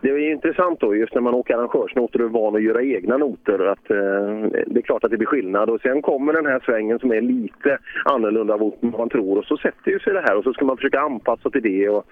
det 0.00 0.10
är 0.10 0.32
intressant 0.32 0.80
då, 0.80 0.96
just 0.96 1.14
när 1.14 1.20
man 1.20 1.34
åker 1.34 1.54
arrangörsnoter 1.54 2.20
och 2.20 2.26
är 2.26 2.32
van 2.32 2.56
att 2.56 2.62
göra 2.62 2.82
egna 2.82 3.16
noter, 3.16 3.66
att 3.66 3.90
eh, 3.90 4.62
det 4.66 4.80
är 4.80 4.82
klart 4.82 5.04
att 5.04 5.10
det 5.10 5.16
blir 5.16 5.26
skillnad. 5.26 5.70
Och 5.70 5.80
sen 5.80 6.02
kommer 6.02 6.32
den 6.32 6.46
här 6.46 6.60
svängen 6.64 6.98
som 6.98 7.12
är 7.12 7.20
lite 7.20 7.78
annorlunda 8.04 8.56
mot 8.56 8.78
vad 8.80 8.98
man 8.98 9.08
tror 9.08 9.38
och 9.38 9.44
så 9.44 9.56
sätter 9.56 9.90
ju 9.90 9.98
sig 9.98 10.12
det 10.12 10.20
här 10.20 10.36
och 10.36 10.44
så 10.44 10.52
ska 10.52 10.64
man 10.64 10.76
försöka 10.76 11.00
anpassa 11.00 11.50
till 11.50 11.62
det. 11.62 11.88
Och, 11.88 12.04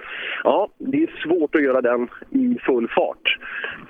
ja, 0.44 0.68
det 0.78 1.02
är 1.02 1.10
svårt 1.22 1.54
att 1.54 1.62
göra 1.62 1.80
den 1.80 2.08
i 2.30 2.58
full 2.66 2.88
fart. 2.88 3.38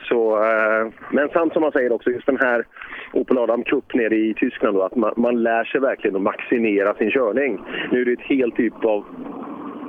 Så, 0.09 0.37
eh, 0.37 0.89
men 1.11 1.29
sant 1.29 1.53
som 1.53 1.63
man 1.63 1.73
säger 1.73 1.93
också, 1.93 2.11
just 2.11 2.27
den 2.27 2.39
här 2.41 2.65
Opel 3.13 3.39
Adam 3.39 3.63
Cup 3.63 3.95
nere 3.95 4.17
i 4.17 4.35
Tyskland, 4.35 4.77
då, 4.77 4.83
att 4.83 4.97
man, 4.97 5.13
man 5.17 5.43
lär 5.43 5.65
sig 5.65 5.81
verkligen 5.81 6.17
att 6.17 6.23
maximera 6.23 6.95
sin 6.95 7.11
körning. 7.11 7.61
Nu 7.93 8.01
är 8.01 8.05
det 8.05 8.13
ett 8.13 8.21
helt 8.21 8.57
typ 8.57 8.85
av 8.85 9.05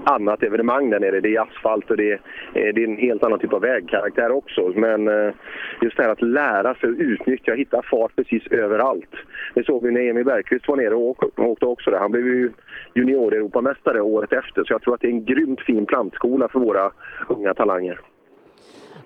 annat 0.06 0.44
evenemang 0.44 0.90
där 0.90 1.00
nere. 1.00 1.22
Det 1.22 1.36
är 1.36 1.42
asfalt 1.42 1.92
och 1.92 1.98
det 1.98 2.12
är, 2.12 2.20
det 2.54 2.84
är 2.84 2.88
en 2.88 2.98
helt 2.98 3.24
annan 3.24 3.40
typ 3.40 3.54
av 3.54 3.62
vägkaraktär 3.62 4.32
också. 4.32 4.72
Men 4.76 5.08
eh, 5.08 5.34
just 5.82 5.98
det 5.98 6.04
här 6.04 6.12
att 6.12 6.22
lära 6.22 6.76
sig 6.76 6.90
att 6.90 6.96
utnyttja, 6.96 7.52
och 7.52 7.58
hitta 7.58 7.82
fart 7.82 8.16
precis 8.16 8.48
överallt. 8.48 9.14
Det 9.54 9.66
såg 9.66 9.84
vi 9.84 9.92
när 9.92 10.10
Emil 10.10 10.26
Bergqvist 10.26 10.68
var 10.68 10.76
nere 10.76 10.96
och 10.96 11.40
åkte 11.40 11.66
också 11.66 11.92
där. 11.92 12.00
Han 12.00 12.12
blev 12.12 12.26
ju 12.26 12.52
junior-Europamästare 12.94 14.00
året 14.00 14.34
efter. 14.34 14.64
Så 14.64 14.74
jag 14.74 14.82
tror 14.82 14.94
att 14.94 15.02
det 15.02 15.08
är 15.08 15.12
en 15.12 15.26
grymt 15.26 15.62
fin 15.62 15.86
plantskola 15.86 16.48
för 16.48 16.60
våra 16.60 16.92
unga 17.30 17.54
talanger. 17.54 18.00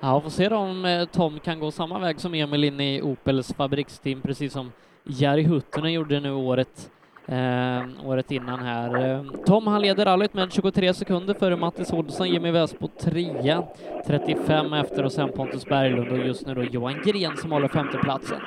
Ja, 0.02 0.22
får 0.22 0.30
se 0.30 0.50
då 0.50 0.56
om 0.56 0.86
eh, 0.86 1.06
Tom 1.06 1.40
kan 1.40 1.60
gå 1.60 1.72
samma 1.72 2.00
väg 2.00 2.20
som 2.20 2.34
Emil 2.34 2.64
in 2.64 2.80
i 2.80 3.02
Opels 3.02 3.54
fabriksteam, 3.54 4.22
precis 4.22 4.54
som 4.54 4.72
Jari 5.04 5.44
Huttunen 5.44 5.94
gjorde 5.94 6.20
nu 6.20 6.32
året, 6.32 6.92
eh, 7.32 8.10
året 8.10 8.32
innan 8.32 8.60
här. 8.60 9.12
Eh, 9.12 9.22
Tom 9.46 9.68
han 9.68 9.82
leder 9.82 10.06
rallyt 10.06 10.34
med 10.34 10.54
23 10.54 10.94
sekunder 10.94 11.34
före 11.34 11.56
Mattis 11.56 11.94
Olsson, 11.94 12.30
Jimmy 12.30 12.52
Väsbo 12.52 12.88
trea, 12.88 13.64
35 14.08 14.74
efter 14.74 15.06
och 15.06 15.12
sen 15.12 15.30
Pontus 15.36 15.66
Berglund 15.66 16.12
och 16.12 16.18
just 16.18 16.48
nu 16.48 16.54
då 16.54 16.64
Johan 16.64 16.96
Gren 17.06 17.38
som 17.38 17.52
håller 17.52 17.68
femteplatsen. 17.68 18.40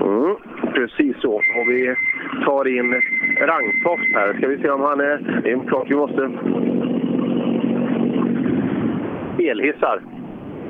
Mm, 0.00 0.36
precis 0.74 1.16
så. 1.20 1.34
Och 1.34 1.68
vi 1.68 1.94
tar 2.44 2.78
in 2.78 2.94
Rangtoft 3.40 4.14
här. 4.14 4.34
Ska 4.38 4.48
vi 4.48 4.58
se 4.58 4.70
om 4.70 4.80
han 4.80 5.00
är... 5.00 5.40
Det 5.42 5.50
är 5.50 5.68
klart 5.68 5.90
vi 5.90 5.94
måste... 5.94 6.30
Elhissar. 9.50 10.02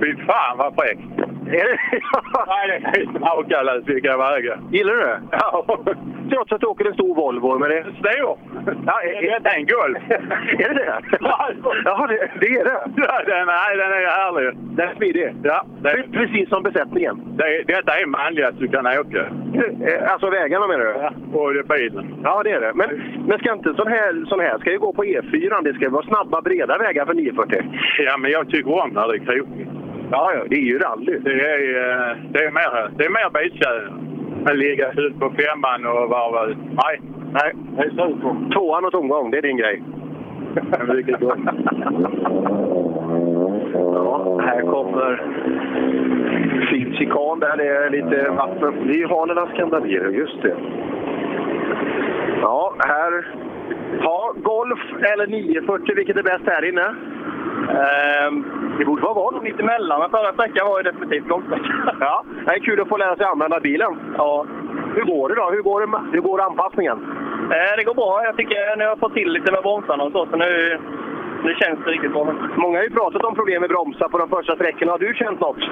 Fy 0.00 0.16
fan 0.26 0.58
vad 0.58 0.74
fräck! 0.74 1.23
Är 1.46 1.64
det? 1.64 1.78
Nej, 2.46 2.80
det 2.94 3.00
är 3.00 3.18
makalöst 3.20 3.88
vilka 3.88 4.16
vägar. 4.16 4.58
Gillar 4.72 4.92
du 4.94 5.00
det? 5.00 5.20
Ja. 5.30 5.64
Trots 6.30 6.52
att 6.52 6.60
du 6.60 6.66
åker 6.66 6.84
en 6.84 6.94
stor 6.94 7.14
Volvo 7.14 7.58
med 7.58 7.70
det? 7.70 7.82
Stor! 7.98 8.38
Ja, 8.86 8.94
Det 9.42 9.48
är 9.48 9.56
en 9.58 9.66
Golf. 9.66 9.98
är 10.58 10.68
det 10.68 10.74
det? 10.74 11.02
Ja, 11.84 12.06
det, 12.08 12.28
det 12.40 12.46
är 12.60 12.64
det. 12.64 12.80
Ja, 12.96 13.20
den, 13.26 13.46
nej, 13.46 13.76
den 13.76 13.92
är 13.92 14.06
härlig. 14.20 14.58
Den 14.76 14.88
är 14.88 14.94
smidig. 14.94 15.34
Ja, 15.42 15.64
det, 15.82 15.88
Pre- 15.88 16.12
Precis 16.12 16.48
som 16.48 16.62
besättningen. 16.62 17.22
det, 17.36 17.62
detta 17.66 17.92
är 18.00 18.06
manligast 18.06 18.58
du 18.58 18.68
kan 18.68 18.86
åka. 18.86 19.18
Eh, 19.88 20.12
Alltså 20.12 20.30
vägarna 20.30 20.66
menar 20.66 20.84
du? 20.84 20.90
Ja, 21.00 21.10
och 21.38 21.54
det 21.54 21.60
är 21.60 21.78
bilen. 21.78 22.14
Ja, 22.22 22.42
det 22.42 22.50
är 22.50 22.60
det. 22.60 22.72
Men, 22.74 22.88
men 23.28 23.38
ska 23.38 23.52
inte 23.52 23.74
sån 23.74 23.88
här, 23.88 24.24
sån 24.28 24.40
här 24.40 24.58
ska 24.58 24.70
ju 24.70 24.78
gå 24.78 24.92
på 24.92 25.04
E4. 25.04 25.62
Det 25.64 25.74
ska 25.74 25.84
ju 25.84 25.90
vara 25.90 26.06
snabba, 26.06 26.40
breda 26.42 26.78
vägar 26.78 27.06
för 27.06 27.14
940. 27.14 27.62
Ja, 27.98 28.16
men 28.16 28.30
jag 28.30 28.48
tycker 28.48 28.82
om 28.82 28.90
när 28.90 29.08
det 29.08 29.14
är 29.14 29.24
krokigt. 29.24 29.70
Ja, 30.16 30.32
ja, 30.34 30.44
det 30.50 30.56
är 30.56 30.60
ju 30.72 30.78
rally. 30.78 31.18
Det 31.18 31.30
är, 31.30 31.60
eh, 31.84 32.16
det 32.32 32.44
är 32.44 32.50
mer, 32.50 32.90
det 32.96 33.04
är 33.04 33.10
mer 33.10 33.30
bilkärring 33.30 33.94
än 34.48 34.58
ligga 34.58 34.90
ut 34.92 35.20
på 35.20 35.30
femman 35.30 35.86
och 35.86 36.08
varva 36.10 36.46
ut. 36.46 36.56
Nej, 36.82 37.00
Nej, 37.32 37.52
det 37.76 37.82
är 37.82 37.90
super. 37.90 38.52
tvåan 38.52 38.84
och 38.84 38.92
tomgång, 38.92 39.30
det 39.30 39.38
är 39.38 39.42
din 39.42 39.56
grej. 39.56 39.82
Vilket 40.94 41.20
gott. 41.20 41.38
Ja, 43.94 44.38
här 44.46 44.60
kommer 44.60 45.22
fin 46.70 46.94
chikan 46.94 47.40
där 47.40 47.56
det 47.56 47.68
är 47.68 47.90
lite 47.90 48.30
vatten. 48.30 48.74
Det 48.86 48.92
är 48.92 48.98
ju 48.98 49.06
Hanernas 49.06 49.48
Skandinavier, 49.48 50.08
just 50.08 50.42
det. 50.42 50.56
Ja, 52.40 52.74
här... 52.78 53.26
Ja, 54.00 54.34
Golf 54.36 54.80
eller 55.12 55.26
940, 55.26 55.94
vilket 55.96 56.16
är 56.16 56.22
bäst 56.22 56.44
här 56.46 56.64
inne? 56.64 56.94
Ehm, 57.70 58.44
det 58.78 58.84
borde 58.84 59.02
vara 59.02 59.14
Golf 59.14 59.42
mitt 59.42 59.60
emellan, 59.60 60.00
men 60.00 60.10
förra 60.10 60.32
sträckan 60.32 60.66
var 60.66 60.78
ju 60.78 60.82
definitivt 60.82 61.28
golfsträcka. 61.28 61.72
Ja, 62.00 62.24
det 62.46 62.50
är 62.50 62.58
kul 62.58 62.80
att 62.80 62.88
få 62.88 62.96
lära 62.96 63.16
sig 63.16 63.26
använda 63.26 63.60
bilen. 63.60 63.92
Ja. 64.16 64.46
Hur 64.94 65.04
går 65.04 65.28
det 65.28 65.34
då? 65.34 65.50
Hur 65.50 65.62
går, 65.62 65.80
det, 65.80 66.00
hur 66.12 66.20
går 66.20 66.40
anpassningen? 66.40 66.98
Eh, 67.50 67.76
det 67.76 67.84
går 67.84 67.94
bra. 67.94 68.24
Jag 68.24 68.36
tycker 68.36 68.76
nu 68.76 68.84
har 68.84 68.90
jag 68.90 68.98
fått 68.98 69.14
till 69.14 69.32
lite 69.32 69.52
med 69.52 69.62
bromsarna 69.62 70.04
och 70.04 70.12
så, 70.12 70.26
så 70.30 70.36
nu, 70.36 70.78
nu 71.44 71.54
känns 71.54 71.78
det 71.84 71.90
riktigt 71.90 72.12
bra. 72.12 72.34
Många 72.56 72.78
har 72.78 72.84
ju 72.84 72.90
pratat 72.90 73.24
om 73.24 73.34
problem 73.34 73.60
med 73.60 73.70
bromsar 73.70 74.08
på 74.08 74.18
de 74.18 74.28
första 74.28 74.54
sträckorna. 74.54 74.92
Har 74.92 74.98
du 74.98 75.14
känt 75.14 75.40
något? 75.40 75.62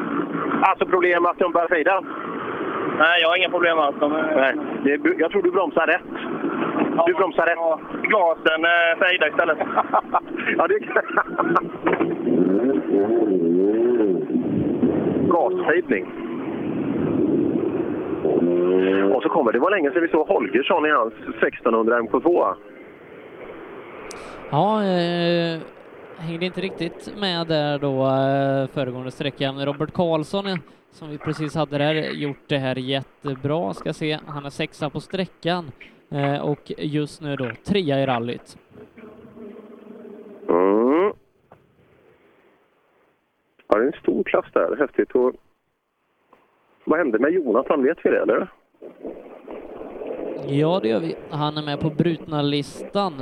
Alltså 0.62 0.86
problem 0.86 1.26
att 1.26 1.38
de 1.38 1.52
börjar 1.52 1.68
fejda? 1.68 2.02
Nej, 2.98 3.20
jag 3.20 3.28
har 3.28 3.36
inga 3.36 3.48
problem 3.48 3.78
alls. 3.78 3.96
De, 4.00 4.12
Nej, 4.12 4.54
det, 4.84 5.00
jag 5.18 5.30
tror 5.30 5.42
du 5.42 5.50
bromsar 5.50 5.86
rätt. 5.86 6.12
Du 7.06 7.14
bromsar 7.14 7.46
rätt. 7.46 8.02
Glasen 8.02 8.64
eh, 8.64 8.98
fejdar 8.98 9.28
istället. 9.28 9.58
ja, 10.58 10.66
det... 10.68 10.78
Gasfejdning. 15.28 16.06
Och 19.14 19.22
så 19.22 19.28
kommer 19.28 19.52
det 19.52 19.58
var 19.58 19.70
länge 19.70 19.90
sedan 19.90 20.02
vi 20.02 20.08
såg 20.08 20.26
Holgersson 20.28 20.86
i 20.86 20.90
hans 20.90 21.14
1600 21.14 22.00
MK2. 22.00 22.54
Ja, 24.50 24.84
eh, 24.84 25.60
hängde 26.18 26.46
inte 26.46 26.60
riktigt 26.60 27.12
med 27.20 27.46
där 27.46 27.78
då 27.78 28.06
eh, 28.06 28.74
föregående 28.74 29.10
sträckan. 29.10 29.64
Robert 29.64 29.92
Karlsson 29.92 30.46
eh, 30.46 30.56
som 30.90 31.10
vi 31.10 31.18
precis 31.18 31.54
hade 31.54 31.78
där 31.78 31.94
gjort 31.94 32.44
det 32.46 32.58
här 32.58 32.76
jättebra. 32.76 33.74
Ska 33.74 33.92
se, 33.92 34.18
han 34.26 34.46
är 34.46 34.50
sexa 34.50 34.90
på 34.90 35.00
sträckan 35.00 35.70
och 36.42 36.72
just 36.78 37.22
nu 37.22 37.36
då 37.36 37.50
trea 37.64 38.02
i 38.02 38.06
rallyt. 38.06 38.58
Mm. 40.48 41.12
Ja, 43.68 43.78
det 43.78 43.82
är 43.82 43.86
en 43.86 43.92
stor 44.00 44.24
klass 44.24 44.46
där. 44.52 44.76
Häftigt. 44.78 45.10
Och 45.14 45.32
vad 46.84 46.98
hände 46.98 47.18
med 47.18 47.32
Jonathan? 47.32 47.82
Vet 47.82 47.98
vi 48.04 48.10
det, 48.10 48.20
eller? 48.22 48.48
Ja, 50.46 50.80
det 50.82 50.88
gör 50.88 51.00
vi. 51.00 51.16
Han 51.30 51.56
är 51.58 51.62
med 51.62 51.80
på 51.80 51.90
brutna 51.90 52.42
listan. 52.42 53.12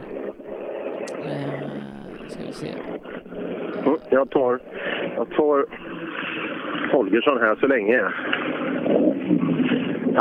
Eh, 1.25 2.29
ska 2.29 2.41
vi 2.47 2.53
se. 2.53 2.69
Mm, 3.87 3.99
Jag 4.11 4.31
tar, 4.31 4.61
jag 5.17 5.31
tar 5.31 5.67
Holgersson 6.93 7.39
här 7.39 7.57
så 7.61 7.67
länge. 7.67 8.13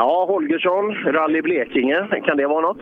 Ja, 0.02 0.26
Holgersson, 0.26 0.96
Rally 1.06 1.42
Blekinge. 1.42 2.22
Kan 2.26 2.38
det 2.38 2.48
vara 2.48 2.62
något? 2.62 2.82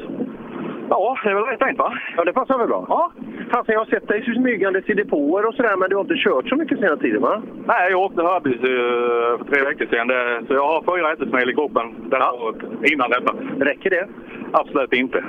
Ja, 0.89 1.17
det 1.23 1.29
är 1.29 1.35
väl 1.35 1.43
rätt 1.43 1.59
tänkt 1.59 1.79
va? 1.79 1.93
Ja, 2.17 2.23
det 2.23 2.33
passar 2.33 2.57
väl 2.57 2.67
bra? 2.67 2.85
Ja. 2.89 3.11
Fasen, 3.51 3.73
jag 3.73 3.79
har 3.79 3.85
sett 3.85 4.07
dig 4.07 4.23
smygandes 4.23 4.89
i 4.89 4.93
depåer 4.93 5.45
och 5.45 5.53
sådär, 5.53 5.75
men 5.75 5.89
du 5.89 5.95
har 5.95 6.03
inte 6.03 6.15
kört 6.15 6.49
så 6.49 6.55
mycket 6.55 6.79
senaste 6.79 7.05
tiden 7.05 7.21
va? 7.21 7.41
Nej, 7.65 7.91
jag 7.91 8.01
åkte 8.01 8.21
Hörby 8.21 8.53
eh, 8.53 9.37
för 9.37 9.45
tre 9.51 9.63
veckor 9.63 9.85
sedan. 9.85 10.07
Så 10.47 10.53
jag 10.53 10.67
har 10.67 10.95
fyra 10.97 11.11
ettesmil 11.11 11.49
i 11.49 11.53
kroppen 11.53 12.09
det 12.09 12.17
här 12.17 12.43
året 12.43 12.57
innan 12.91 13.09
detta. 13.09 13.33
Räcker 13.59 13.89
det? 13.89 14.07
Absolut 14.51 14.93
inte. 14.93 15.23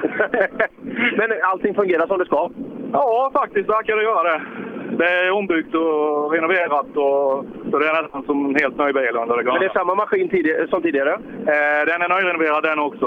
Men 1.18 1.28
allting 1.42 1.74
fungerar 1.74 2.06
som 2.06 2.18
det 2.18 2.26
ska? 2.26 2.50
Ja, 2.92 3.30
faktiskt 3.34 3.68
verkar 3.68 3.96
det 3.96 4.02
göra 4.02 4.22
det. 4.22 4.40
Det 4.90 5.04
är 5.04 5.30
ombyggt 5.30 5.74
och 5.74 6.32
renoverat 6.32 6.86
och 6.86 7.44
så 7.70 7.78
det 7.78 7.88
är 7.88 8.02
nästan 8.02 8.22
som 8.22 8.46
en 8.46 8.54
helt 8.62 8.78
ny 8.78 8.92
bil 8.92 9.16
under 9.22 9.36
det 9.36 9.42
Men 9.42 9.60
det 9.60 9.66
är 9.66 9.78
samma 9.78 9.94
maskin 9.94 10.28
tidigare, 10.28 10.68
som 10.68 10.82
tidigare? 10.82 11.12
Eh, 11.54 11.80
den 11.86 12.02
är 12.02 12.08
nyrenoverad 12.08 12.62
den 12.62 12.78
också. 12.78 13.06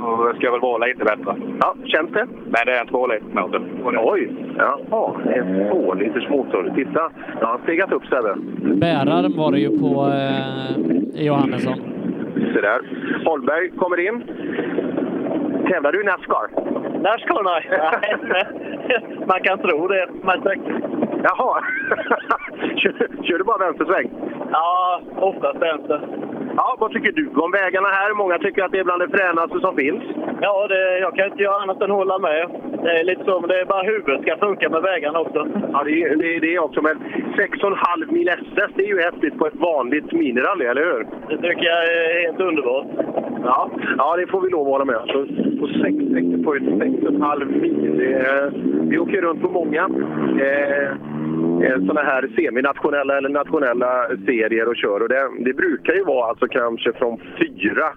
Och 0.00 0.28
det 0.28 0.38
ska 0.38 0.50
väl 0.50 0.60
vara 0.60 0.86
lite 0.86 1.04
bättre. 1.04 1.36
Ja, 1.60 1.74
känns 1.84 2.10
det? 2.10 2.26
Men 2.44 2.62
det 2.66 2.72
är 2.76 2.80
en 2.80 2.86
tvåliters 2.86 3.34
motor. 3.34 3.62
Oj! 4.12 4.30
Jaha, 4.58 5.14
en 5.34 5.68
tvåliters 5.70 6.28
motor. 6.28 6.72
Titta, 6.76 6.90
ja, 6.94 7.10
han 7.40 7.50
har 7.50 7.58
stegat 7.62 7.92
upp 7.92 8.06
Sebbe. 8.06 8.34
Bäraren 8.74 9.36
var 9.36 9.52
det 9.52 9.58
ju 9.58 9.78
på 9.78 10.12
eh, 11.14 11.24
Johannesson. 11.26 11.78
Se 12.54 12.60
där. 12.60 12.80
Holmberg 13.24 13.70
kommer 13.70 14.00
in. 14.08 14.22
Tävlar 15.68 15.92
du 15.92 16.00
i 16.00 16.04
Nascar? 16.04 16.48
Nascar, 16.98 17.42
nej. 17.42 17.62
Man 19.26 19.40
kan 19.42 19.58
tro 19.58 19.88
det. 19.88 20.08
Man 20.22 20.42
Jaha. 21.22 21.62
kör, 22.76 23.22
kör 23.22 23.38
du 23.38 23.44
bara 23.44 23.66
vänstersväng? 23.66 24.10
Ja, 24.52 25.00
oftast 25.16 25.62
vänster. 25.62 26.00
Ja, 26.56 26.76
vad 26.78 26.92
tycker 26.92 27.12
du 27.12 27.28
om 27.28 27.50
vägarna 27.50 27.88
här? 27.88 28.14
Många 28.14 28.38
tycker 28.38 28.64
att 28.64 28.72
det 28.72 28.78
är 28.78 28.84
bland 28.84 29.02
det 29.02 29.18
fränaste 29.18 29.60
som 29.60 29.76
finns. 29.76 30.02
Ja, 30.40 30.66
det, 30.68 30.98
jag 30.98 31.14
kan 31.16 31.26
inte 31.26 31.42
göra 31.42 31.62
annat 31.62 31.82
än 31.82 31.90
hålla 31.90 32.18
med. 32.18 32.50
Det 32.82 33.00
är 33.00 33.04
lite 33.04 33.24
men 33.40 33.48
det 33.48 33.60
är 33.60 33.64
bara 33.64 33.82
huvudet 33.82 34.22
ska 34.22 34.36
funka 34.36 34.68
med 34.68 34.82
vägarna 34.82 35.20
också. 35.20 35.48
Ja, 35.72 35.82
det 35.84 36.02
är 36.02 36.16
det, 36.16 36.38
det 36.38 36.58
också. 36.58 36.82
Men 36.82 36.96
6,5 37.36 38.12
mil 38.12 38.28
SS, 38.28 38.70
det 38.74 38.82
är 38.82 38.88
ju 38.88 39.00
häftigt 39.02 39.38
på 39.38 39.46
ett 39.46 39.56
vanligt 39.56 40.12
minirally, 40.12 40.64
eller 40.64 40.84
hur? 40.84 41.06
Det 41.28 41.36
tycker 41.36 41.64
jag 41.64 41.84
är 41.84 42.22
helt 42.26 42.40
underbart. 42.40 42.86
Ja, 43.44 43.70
ja 43.98 44.16
det 44.16 44.26
får 44.26 44.40
vi 44.40 44.50
lov 44.50 44.60
att 44.60 44.72
hålla 44.72 44.84
med. 44.84 45.00
Så 45.06 45.26
på 45.60 45.66
sex 45.66 45.96
sträckor 46.08 46.42
på 46.44 46.54
ett 46.54 46.62
6,5 46.62 47.60
mil. 47.60 47.98
Det, 47.98 48.52
vi 48.82 48.98
åker 48.98 49.22
runt 49.22 49.42
på 49.42 49.48
många 49.48 49.88
eh, 50.40 50.90
eh 51.62 51.76
sådana 51.86 52.02
här 52.02 52.30
seminationella 52.36 53.18
eller 53.18 53.28
nationella 53.28 54.06
serier 54.26 54.68
och 54.68 54.76
kör. 54.76 55.02
Och 55.02 55.08
det, 55.08 55.30
det 55.44 55.52
brukar 55.52 55.94
ju 55.94 56.04
vara 56.04 56.28
alltså 56.28 56.46
kanske 56.46 56.92
från 56.92 57.20
fyra 57.38 57.88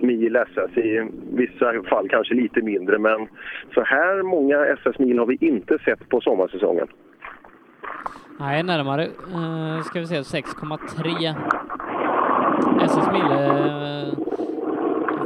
mil 0.00 0.36
SS. 0.36 0.76
I 0.76 1.08
vissa 1.32 1.82
fall 1.82 2.08
kanske 2.08 2.34
lite 2.34 2.62
mindre. 2.62 2.98
Men 2.98 3.28
så 3.74 3.82
här 3.82 4.22
många 4.22 4.66
SS-mil 4.66 5.18
har 5.18 5.26
vi 5.26 5.38
inte 5.40 5.78
sett 5.78 6.08
på 6.08 6.20
sommarsäsongen. 6.20 6.86
Nej, 8.40 8.62
närmare 8.62 9.04
eh, 9.04 9.82
ska 9.82 10.00
vi 10.00 10.06
se 10.06 10.14
6,3 10.14 11.34
SS-mil. 12.82 13.32
Eh, 13.32 14.38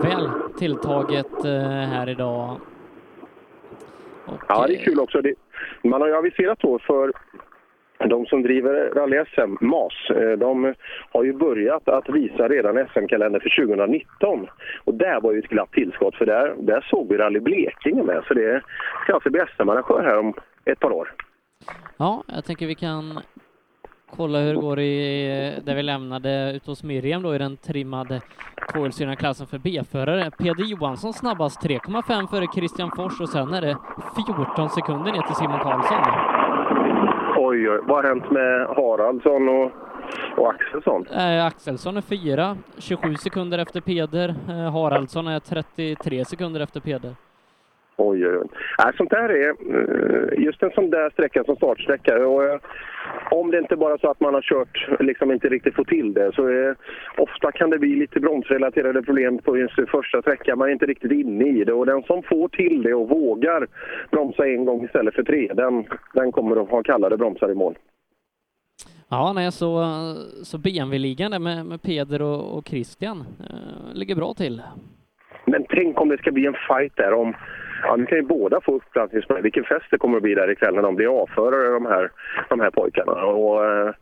väl 0.03 0.31
tilltaget 0.59 1.45
eh, 1.45 1.53
här 1.63 2.09
idag. 2.09 2.61
Ja, 4.49 4.67
det 4.67 4.77
är 4.77 4.85
kul 4.85 5.01
också. 5.01 5.23
Det, 5.23 5.35
man 5.83 6.01
har 6.01 6.09
ju 6.09 6.15
aviserat 6.15 6.59
då 6.61 6.79
för 6.79 7.13
de 8.09 8.27
som 8.27 8.43
driver 8.43 8.91
Rally 8.95 9.25
SM, 9.35 9.57
MAS, 9.61 9.93
eh, 10.11 10.39
de 10.39 10.75
har 11.13 11.25
ju 11.25 11.33
börjat 11.33 11.89
att 11.89 12.09
visa 12.09 12.49
redan 12.49 12.87
SM-kalender 12.95 13.41
för 13.41 13.67
2019. 13.67 14.47
Och 14.85 14.95
där 14.95 15.21
var 15.21 15.33
ju 15.33 15.39
ett 15.39 15.49
glatt 15.49 15.73
tillskott, 15.73 16.15
för 16.15 16.27
där, 16.27 16.55
där 16.59 16.87
såg 16.91 17.09
vi 17.09 17.17
Rally 17.17 17.41
Blekinge 17.41 18.03
med. 18.03 18.25
Så 18.29 18.35
det 18.35 18.63
ska 19.03 19.15
alltså 19.15 19.31
bli 19.31 19.41
SM-arrangör 19.57 20.03
här 20.03 20.19
om 20.19 20.35
ett 20.65 20.81
par 20.81 20.91
år. 20.91 21.15
Ja, 21.97 22.25
jag 22.27 22.45
tänker 22.45 22.67
vi 22.67 22.75
kan 22.75 23.21
kolla 24.17 24.39
hur 24.39 24.55
det 24.55 24.61
går 24.61 24.81
i, 24.81 25.61
där 25.65 25.75
vi 25.75 25.83
lämnade 25.83 26.53
ut 26.55 26.67
hos 26.67 26.83
Miriam 26.83 27.23
då 27.23 27.35
i 27.35 27.39
den 27.39 27.57
trimmade 27.57 28.21
tvåhjulsdrivna 28.73 29.17
klassen 29.17 29.47
för 29.47 29.59
B-förare. 29.59 30.31
Peder 30.31 30.65
Johansson 30.65 31.13
snabbast 31.13 31.63
3,5 31.63 32.27
före 32.27 32.47
Christian 32.55 32.91
Fors 32.97 33.21
och 33.21 33.29
sen 33.29 33.55
är 33.55 33.61
det 33.61 33.77
14 34.27 34.71
sekunder 34.71 35.13
ner 35.13 35.23
till 35.23 35.35
Simon 35.37 35.59
Karlsson. 35.61 35.99
Oj, 37.37 37.71
oj, 37.71 37.81
vad 37.83 37.97
har 37.97 38.05
hänt 38.05 38.31
med 38.31 38.67
Haraldsson 38.67 39.49
och, 39.49 39.71
och 40.37 40.51
Axelsson? 40.51 41.07
Eh, 41.07 41.47
Axelsson 41.47 41.97
är 41.97 42.01
fyra, 42.01 42.57
27 42.79 43.15
sekunder 43.15 43.59
efter 43.59 43.81
Peder. 43.81 44.35
Eh, 44.49 44.73
Haraldsson 44.73 45.27
är 45.27 45.41
33 45.41 46.25
sekunder 46.25 46.61
efter 46.61 46.81
Peder. 46.81 47.15
Oj, 48.05 48.27
oj, 48.29 48.37
oj. 48.39 48.49
Nej, 48.79 48.93
sånt 48.97 49.11
där 49.11 49.29
är 49.29 49.49
eh, 49.49 50.45
just 50.45 50.63
en 50.63 50.71
sån 50.71 50.91
där 50.91 51.11
sträcka 51.11 51.45
som 51.45 51.57
startsträcka. 51.57 52.27
Och, 52.27 52.45
eh, 52.45 52.59
om 53.31 53.51
det 53.51 53.59
inte 53.59 53.77
bara 53.77 53.95
är 53.95 53.99
så 53.99 54.11
att 54.11 54.21
man 54.21 54.35
har 54.35 54.43
kört 54.43 54.89
liksom 55.01 55.33
inte 55.33 55.49
riktigt 55.49 55.75
får 55.75 55.85
till 55.85 56.15
det 56.15 56.33
så 56.35 56.49
eh, 56.49 56.75
ofta 57.17 57.53
kan 57.53 57.71
det 57.71 57.79
bli 57.79 57.97
lite 57.97 58.21
bromsrelaterade 58.21 59.03
problem 59.03 59.39
på 59.39 59.59
just 59.59 59.77
den 59.77 59.87
första 59.87 60.23
sträckan. 60.23 60.59
Man 60.59 60.69
är 60.69 60.73
inte 60.73 60.87
riktigt 60.87 61.13
inne 61.13 61.49
i 61.49 61.65
det 61.65 61.73
och 61.73 61.87
den 61.87 62.03
som 62.03 62.23
får 62.23 62.49
till 62.49 62.83
det 62.83 62.95
och 62.95 63.09
vågar 63.09 63.67
bromsa 64.11 64.47
en 64.47 64.65
gång 64.65 64.85
istället 64.85 65.15
för 65.15 65.23
tre, 65.23 65.53
den, 65.55 65.85
den 66.15 66.33
kommer 66.33 66.63
att 66.63 66.71
ha 66.71 66.83
kallade 66.83 67.17
bromsar 67.17 67.51
i 67.51 67.55
mål. 67.55 67.75
Ja, 69.09 69.33
nej, 69.33 69.53
så, 69.53 69.85
så 70.43 70.59
BMW-ligan 70.59 71.43
med, 71.43 71.67
med 71.67 71.83
Peder 71.83 72.23
och, 72.23 72.59
och 72.59 72.69
Christian 72.69 73.25
eh, 73.41 73.95
ligger 73.95 74.15
bra 74.15 74.35
till. 74.35 74.63
Men 75.45 75.65
tänk 75.69 76.01
om 76.01 76.09
det 76.09 76.19
ska 76.19 76.33
bli 76.33 76.47
en 76.47 76.57
fight 76.69 76.97
där 76.97 77.13
om 77.13 77.35
Ja, 77.83 77.97
nu 77.97 78.07
kan 78.07 78.19
ju 78.19 78.25
båda 78.25 78.61
få 78.61 78.77
uppladdningspoäng. 78.77 79.43
Vilken 79.43 79.65
fest 79.65 79.87
det 79.91 79.99
kommer 79.99 80.17
att 80.17 80.23
bli 80.23 80.35
där 80.35 80.51
ikväll 80.51 80.75
när 80.75 80.83
de 80.83 80.95
blir 80.95 81.23
avförare, 81.23 81.73
de 81.73 81.87
här, 81.87 82.11
de 82.49 82.61
här 82.61 82.71
pojkarna. 82.71 83.13
Och, 83.13 83.65
eh, 83.65 83.95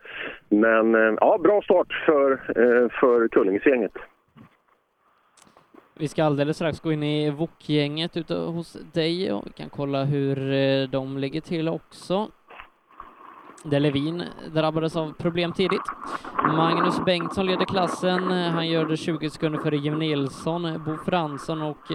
men 0.49 0.95
eh, 0.95 1.15
ja, 1.21 1.39
bra 1.39 1.63
start 1.63 2.03
för, 2.07 2.33
eh, 2.33 2.89
för 3.01 3.29
Kullingsgänget. 3.29 3.93
Vi 5.99 6.09
ska 6.09 6.25
alldeles 6.25 6.57
strax 6.57 6.81
gå 6.81 6.93
in 6.93 7.03
i 7.03 7.31
Wok-gänget 7.31 8.17
ute 8.17 8.35
hos 8.35 8.73
dig 8.93 9.33
och 9.33 9.43
vi 9.47 9.51
kan 9.51 9.69
kolla 9.69 10.05
hur 10.05 10.37
de 10.87 11.19
ligger 11.19 11.41
till 11.41 11.69
också. 11.69 12.31
Där 13.65 13.81
Levin 13.81 14.23
drabbades 14.55 14.97
av 14.97 15.13
problem 15.19 15.53
tidigt. 15.53 15.83
Magnus 16.43 17.05
Bengtsson 17.05 17.47
leder 17.47 17.65
klassen. 17.65 18.23
Han 18.31 18.69
gör 18.69 18.85
det 18.85 18.97
20 18.97 19.31
sekunder 19.31 19.59
före 19.59 19.77
Jim 19.77 19.99
Nilsson, 19.99 20.83
Bo 20.85 20.97
Fransson 20.97 21.63
och 21.63 21.93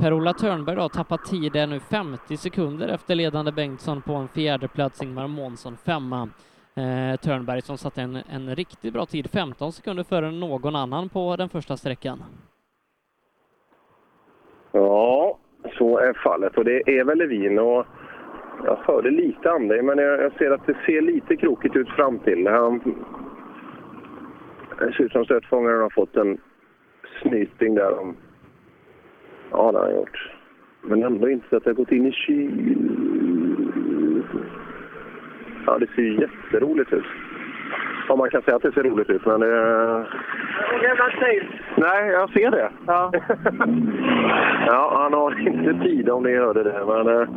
Per-Ola 0.00 0.32
Törnberg 0.32 0.76
har 0.76 0.88
tappat 0.88 1.24
tid 1.24 1.56
är 1.56 1.66
nu 1.66 1.80
50 1.80 2.36
sekunder 2.36 2.88
efter 2.88 3.14
ledande 3.14 3.52
Bengtsson 3.52 4.02
på 4.02 4.12
en 4.12 4.28
fjärde 4.28 4.68
plats 4.68 5.02
Ingmar 5.02 5.28
Månsson 5.28 5.76
femma. 5.76 6.28
Eh, 6.74 7.20
Törnberg 7.20 7.62
som 7.62 7.78
satte 7.78 8.02
en, 8.02 8.16
en 8.16 8.54
riktigt 8.54 8.92
bra 8.92 9.06
tid, 9.06 9.30
15 9.30 9.72
sekunder 9.72 10.04
före 10.04 10.30
någon 10.30 10.76
annan 10.76 11.08
på 11.08 11.36
den 11.36 11.48
första 11.48 11.76
sträckan. 11.76 12.18
Ja, 14.72 15.38
så 15.78 15.98
är 15.98 16.12
fallet. 16.12 16.58
Och 16.58 16.64
det 16.64 16.98
är 16.98 17.04
väl 17.04 17.18
Levin. 17.18 17.58
Och 17.58 17.86
jag 18.64 18.76
hörde 18.76 19.10
lite 19.10 19.50
andning, 19.50 19.86
men 19.86 19.98
jag, 19.98 20.22
jag 20.22 20.32
ser 20.32 20.50
att 20.50 20.66
det 20.66 20.76
ser 20.86 21.02
lite 21.02 21.36
krokigt 21.36 21.76
ut 21.76 21.88
fram 21.88 22.18
till. 22.18 22.46
Han, 22.46 22.78
det 24.78 24.92
ser 24.92 25.04
ut 25.04 25.12
som 25.12 25.24
stötfångaren 25.24 25.80
har 25.80 25.90
fått 25.90 26.16
en 26.16 26.38
snyting 27.22 27.74
där. 27.74 27.98
Om, 27.98 28.16
ja, 29.50 29.72
det 29.72 29.78
har 29.78 29.84
han 29.86 29.94
gjort. 29.94 30.30
Men 30.82 31.02
ändå 31.02 31.30
inte 31.30 31.48
så 31.48 31.56
att 31.56 31.64
har 31.64 31.72
gått 31.72 31.92
in 31.92 32.06
i 32.06 32.12
kyl. 32.12 32.84
Ja, 35.66 35.78
det 35.78 35.86
ser 35.94 36.02
ju 36.02 36.20
jätteroligt 36.20 36.92
ut. 36.92 37.04
Ja, 38.08 38.16
man 38.16 38.30
kan 38.30 38.42
säga 38.42 38.56
att 38.56 38.62
det 38.62 38.72
ser 38.72 38.82
roligt 38.82 39.10
ut, 39.10 39.26
men 39.26 39.40
det... 39.40 40.06
Nej, 41.76 42.08
jag 42.10 42.30
ser 42.30 42.50
det. 42.50 42.70
Ja. 42.86 43.12
ja, 44.66 44.98
han 45.02 45.12
har 45.12 45.48
inte 45.48 45.84
tid 45.84 46.08
om 46.10 46.22
ni 46.22 46.36
hörde 46.36 46.62
det, 46.62 46.84
men... 46.86 47.08
eh, 47.20 47.28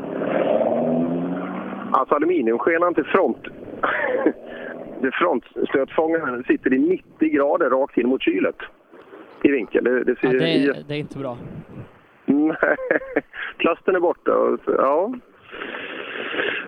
Alltså 1.91 2.15
aluminiumskenan 2.15 2.93
till 2.93 3.03
front... 3.05 3.37
det 5.01 5.11
frontstötfångaren 5.11 6.43
sitter 6.43 6.73
i 6.73 6.77
90 6.77 7.29
grader 7.29 7.69
rakt 7.69 7.97
in 7.97 8.07
mot 8.07 8.21
kylet. 8.21 8.55
I 9.43 9.51
vinkel. 9.51 9.83
Det, 9.83 10.03
det 10.03 10.19
ser 10.19 10.27
Ja, 10.27 10.39
det, 10.39 10.45
är, 10.45 10.83
det 10.87 10.93
är 10.93 10.97
inte 10.97 11.17
bra. 11.17 11.37
Nej, 12.31 12.75
plasten 13.57 13.95
är 13.95 13.99
borta. 13.99 14.57
Ja. 14.65 15.13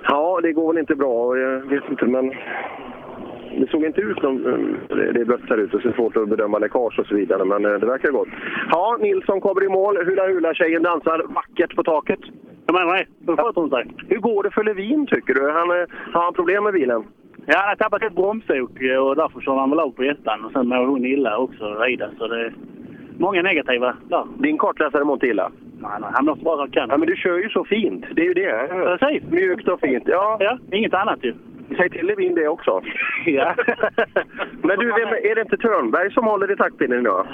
ja, 0.04 0.40
det 0.44 0.54
går 0.54 0.74
väl 0.74 0.80
inte 0.80 0.96
bra. 0.96 1.38
Jag 1.38 1.60
vet 1.60 1.90
inte, 1.90 2.06
men 2.06 2.34
det 3.60 3.68
såg 3.72 3.84
inte 3.84 4.02
ut 4.02 4.20
som 4.20 4.44
det 4.88 5.12
det 5.12 5.22
är 5.22 5.26
blött 5.26 5.50
här 5.50 5.58
ute, 5.58 5.72
så 5.72 5.78
det 5.78 5.90
är 5.90 5.94
svårt 5.94 6.18
att 6.18 6.30
bedöma 6.30 6.60
läckage 6.60 7.00
och 7.00 7.06
så 7.06 7.16
vidare, 7.16 7.46
men 7.46 7.66
eh, 7.66 7.72
det 7.72 7.86
verkar 7.86 8.12
gott. 8.12 8.28
Ja, 8.70 8.98
Nilsson 9.00 9.42
kommer 9.42 9.64
i 9.64 9.70
mål. 9.70 10.06
Hula 10.06 10.28
Hula-tjejen 10.28 10.84
dansar 10.84 11.26
vackert 11.28 11.76
på 11.76 11.84
taket. 11.84 12.20
Jag 12.66 12.74
menar 12.74 12.98
det. 12.98 13.36
Sköter 13.36 13.62
hon 13.62 13.70
sig? 13.70 13.88
Hur 14.10 14.20
går 14.20 14.44
det 14.44 14.52
för 14.52 14.64
Levin, 14.64 15.08
tycker 15.08 15.34
du? 15.34 15.52
Han, 15.52 15.72
eh, 15.72 15.88
har 16.14 16.24
han 16.24 16.34
problem 16.34 16.64
med 16.64 16.74
bilen? 16.74 17.04
Ja, 17.46 17.58
han 17.58 17.70
har 17.70 17.76
tappat 17.76 18.04
ett 18.04 18.16
bromsok 18.16 18.72
och 19.02 19.16
därför 19.16 19.42
kör 19.42 19.56
han 19.56 19.70
väl 19.70 19.80
av 19.80 19.92
på 19.92 20.04
ettan. 20.04 20.46
Och 20.46 20.52
sen 20.52 20.68
mår 20.68 20.86
hon 20.86 21.06
illa 21.06 21.38
också, 21.38 21.66
rida. 21.66 22.10
Så 22.18 22.28
det 22.28 22.54
många 23.20 23.42
negativa 23.42 23.96
där. 24.10 24.26
Din 24.38 24.58
kartläsare 24.58 25.04
mår 25.04 25.14
inte 25.14 25.28
illa? 25.28 25.52
Nej, 25.80 25.92
nej, 26.02 26.10
han 26.14 26.26
bra 26.26 26.58
han 26.58 26.72
kan. 26.72 26.90
Ja, 26.90 26.98
men 26.98 27.08
du 27.08 27.16
kör 27.16 27.38
ju 27.38 27.50
så 27.50 27.64
fint. 27.64 28.06
Det 28.16 28.22
är 28.22 28.26
ju 28.26 28.34
det. 28.34 28.68
Precis. 28.70 29.32
Mjukt 29.32 29.68
och 29.68 29.80
fint. 29.80 30.04
Ja. 30.08 30.38
ja, 30.40 30.58
inget 30.72 30.94
annat 30.94 31.20
ju. 31.22 31.34
Säg 31.78 31.90
till 31.90 32.06
Levin 32.06 32.36
det 32.36 32.48
också. 32.48 32.82
Ja. 33.26 33.56
men 34.62 34.80
du, 34.80 34.86
vem, 34.86 35.08
är 35.08 35.36
det 35.36 35.42
inte 35.42 35.58
Törnberg 35.58 36.12
som 36.12 36.26
håller 36.26 36.52
i 36.52 36.56
taktpinnen 36.56 37.00
idag? 37.00 37.28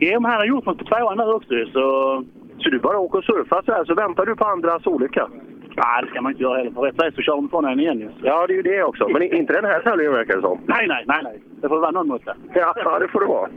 Jo, 0.00 0.20
men 0.20 0.30
han 0.30 0.40
har 0.40 0.46
gjort 0.46 0.66
något 0.66 0.78
på 0.78 0.84
tvåan 0.84 1.18
nu 1.18 1.24
också 1.24 1.54
så... 1.72 2.24
Så 2.58 2.70
du 2.70 2.78
bara 2.78 2.98
åker 2.98 3.18
och 3.18 3.24
surfar 3.24 3.62
så 3.66 3.72
här, 3.72 3.84
så 3.84 3.94
väntar 3.94 4.26
du 4.26 4.36
på 4.36 4.44
andras 4.44 4.86
olycka? 4.86 5.28
Nej, 5.76 6.02
det 6.02 6.08
ska 6.08 6.20
man 6.20 6.32
inte 6.32 6.42
göra 6.42 6.58
heller. 6.58 6.70
För 6.70 6.80
rätt 6.80 6.96
sätt 6.96 7.14
så 7.14 7.22
kör 7.22 7.36
de 7.36 7.48
på 7.48 7.60
den 7.60 7.80
igen 7.80 7.98
ju. 7.98 8.08
Ja, 8.22 8.46
det 8.46 8.52
är 8.52 8.56
ju 8.56 8.62
det 8.62 8.82
också. 8.82 9.08
Men 9.08 9.22
inte 9.22 9.52
den 9.52 9.64
här 9.64 9.80
tävlingen 9.80 10.12
verkar 10.12 10.36
det 10.36 10.42
som. 10.42 10.58
Nej, 10.66 10.86
nej, 10.88 11.04
nej, 11.06 11.20
nej. 11.22 11.40
Det 11.60 11.68
får 11.68 11.80
vara 11.80 11.90
någon 11.90 12.08
måtta. 12.08 12.36
Ja, 12.54 12.74
ja, 12.84 12.98
det 12.98 13.08
får 13.08 13.20
det 13.20 13.26
vara. 13.26 13.48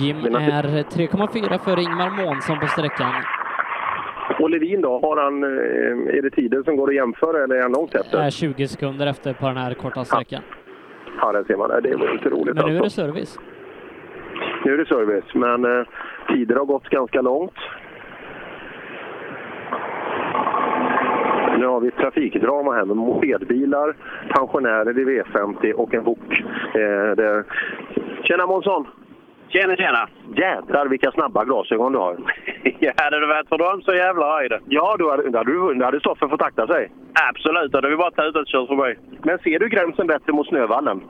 Jim 0.00 0.16
är 0.16 0.62
3,4 0.62 1.58
före 1.58 1.82
Ingmar 1.82 2.24
Månsson 2.24 2.58
på 2.58 2.66
sträckan. 2.66 3.12
Och 4.40 4.50
Levin 4.50 4.80
då, 4.80 4.98
har 5.00 5.22
han, 5.22 5.42
eh, 5.44 6.18
är 6.18 6.22
det 6.22 6.30
tiden 6.30 6.64
som 6.64 6.76
går 6.76 6.88
att 6.88 6.94
jämföra 6.94 7.44
eller 7.44 7.54
är 7.54 7.62
han 7.62 7.72
långt 7.72 7.94
efter? 7.94 8.18
Är 8.18 8.30
20 8.30 8.68
sekunder 8.68 9.06
efter 9.06 9.32
på 9.32 9.46
den 9.46 9.56
här 9.56 9.74
korta 9.74 10.04
sträckan. 10.04 10.42
Ja, 11.20 11.32
där 11.32 11.44
ser 11.44 11.56
man. 11.56 11.68
Det 11.82 11.96
var 11.96 12.12
inte 12.12 12.28
roligt 12.28 12.54
Men 12.54 12.66
nu 12.66 12.70
är 12.70 12.74
det 12.74 12.80
alltså. 12.80 13.02
service. 13.02 13.38
Nu 14.64 14.74
är 14.74 14.78
det 14.78 14.86
service, 14.86 15.34
men 15.34 15.64
eh, 15.64 15.86
tider 16.28 16.56
har 16.56 16.64
gått 16.64 16.88
ganska 16.88 17.20
långt. 17.20 17.56
Nu 21.58 21.66
har 21.66 21.80
vi 21.80 21.88
ett 21.88 21.96
trafikdrama 21.96 22.72
här 22.72 22.84
med 22.84 22.96
mopedbilar, 22.96 23.96
pensionärer 24.28 24.98
i 24.98 25.04
V50 25.04 25.72
och 25.72 25.94
en 25.94 26.04
bok. 26.04 26.44
Eh, 26.74 27.16
där... 27.16 27.44
Tjena 28.28 28.46
Månsson! 28.46 28.86
Tjena, 29.48 29.76
tjena! 29.76 30.08
Jädrar 30.36 30.86
vilka 30.88 31.10
snabba 31.12 31.44
glasögon 31.44 31.92
du 31.92 31.98
har. 31.98 32.16
Ja, 32.80 32.92
hade 32.96 33.20
det 33.20 33.26
varit 33.26 33.48
för 33.48 33.58
dem 33.58 33.82
så 33.82 33.94
jävlar 33.94 34.42
är 34.42 34.48
det. 34.48 34.60
Ja, 34.68 34.96
då 34.98 35.10
hade, 35.10 35.30
då 35.30 35.38
hade, 35.38 35.52
du- 35.52 35.74
då 35.74 35.84
hade 35.84 36.00
Stoffe 36.00 36.28
fått 36.28 36.42
akta 36.42 36.66
sig. 36.66 36.90
Absolut, 37.28 37.72
då 37.72 37.78
hade 37.78 37.88
vi 37.90 37.96
bara 37.96 38.10
tutat 38.10 38.36
och 38.36 38.46
kört 38.46 38.68
förbi. 38.68 38.94
Men 39.22 39.38
ser 39.38 39.58
du 39.58 39.68
gränsen 39.68 40.06
bättre 40.06 40.32
mot 40.32 40.48
Snövallen? 40.48 41.00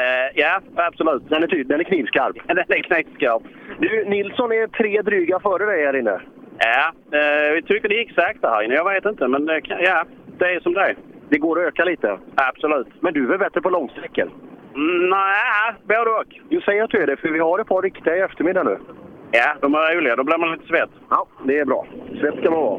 Eh, 0.00 0.28
ja, 0.34 0.60
absolut. 0.76 1.28
Den 1.28 1.42
är, 1.42 1.46
ty- 1.46 1.62
den 1.64 1.80
är 1.80 1.84
knivskarp. 1.84 2.36
Den 2.46 2.58
är 2.58 2.82
knivskarp. 2.82 3.42
Du, 3.78 4.04
Nilsson 4.04 4.52
är 4.52 4.66
tre 4.66 5.02
dryga 5.02 5.40
före 5.40 5.66
dig 5.66 5.86
här 5.86 5.96
inne. 5.96 6.20
Ja, 6.58 6.92
eh, 7.18 7.54
vi 7.54 7.62
tycker 7.62 7.88
det 7.88 7.94
gick 7.94 8.14
sakta 8.14 8.48
här 8.50 8.62
inne. 8.62 8.74
Jag 8.74 8.84
vet 8.94 9.04
inte, 9.04 9.28
men 9.28 9.62
kan, 9.62 9.78
ja, 9.80 10.04
det 10.38 10.44
är 10.54 10.60
som 10.60 10.74
det 10.74 10.80
är. 10.80 10.96
Det 11.28 11.38
går 11.38 11.58
att 11.60 11.66
öka 11.68 11.84
lite? 11.84 12.18
Absolut. 12.34 12.86
Men 13.00 13.14
du 13.14 13.24
är 13.24 13.28
väl 13.28 13.38
bättre 13.38 13.60
på 13.60 13.70
långsträckor? 13.70 14.30
Nej, 15.10 15.74
både 15.88 16.10
och. 16.10 16.40
Du 16.48 16.60
säger 16.60 16.84
att 16.84 16.90
du 16.90 17.02
är 17.02 17.06
det, 17.06 17.16
för 17.16 17.28
vi 17.28 17.38
har 17.38 17.58
ett 17.58 17.66
par 17.66 17.82
riktiga 17.82 18.16
i 18.16 18.20
eftermiddag 18.20 18.62
nu. 18.62 18.78
Ja, 19.30 19.54
de 19.60 19.74
är 19.74 19.96
roliga. 19.96 20.16
Då 20.16 20.24
blir 20.24 20.38
man 20.38 20.52
lite 20.52 20.66
svett. 20.66 20.90
Ja, 21.10 21.26
det 21.44 21.58
är 21.58 21.64
bra. 21.64 21.86
Svett 22.20 22.34
ska 22.40 22.50
man 22.50 22.60
vara. 22.60 22.78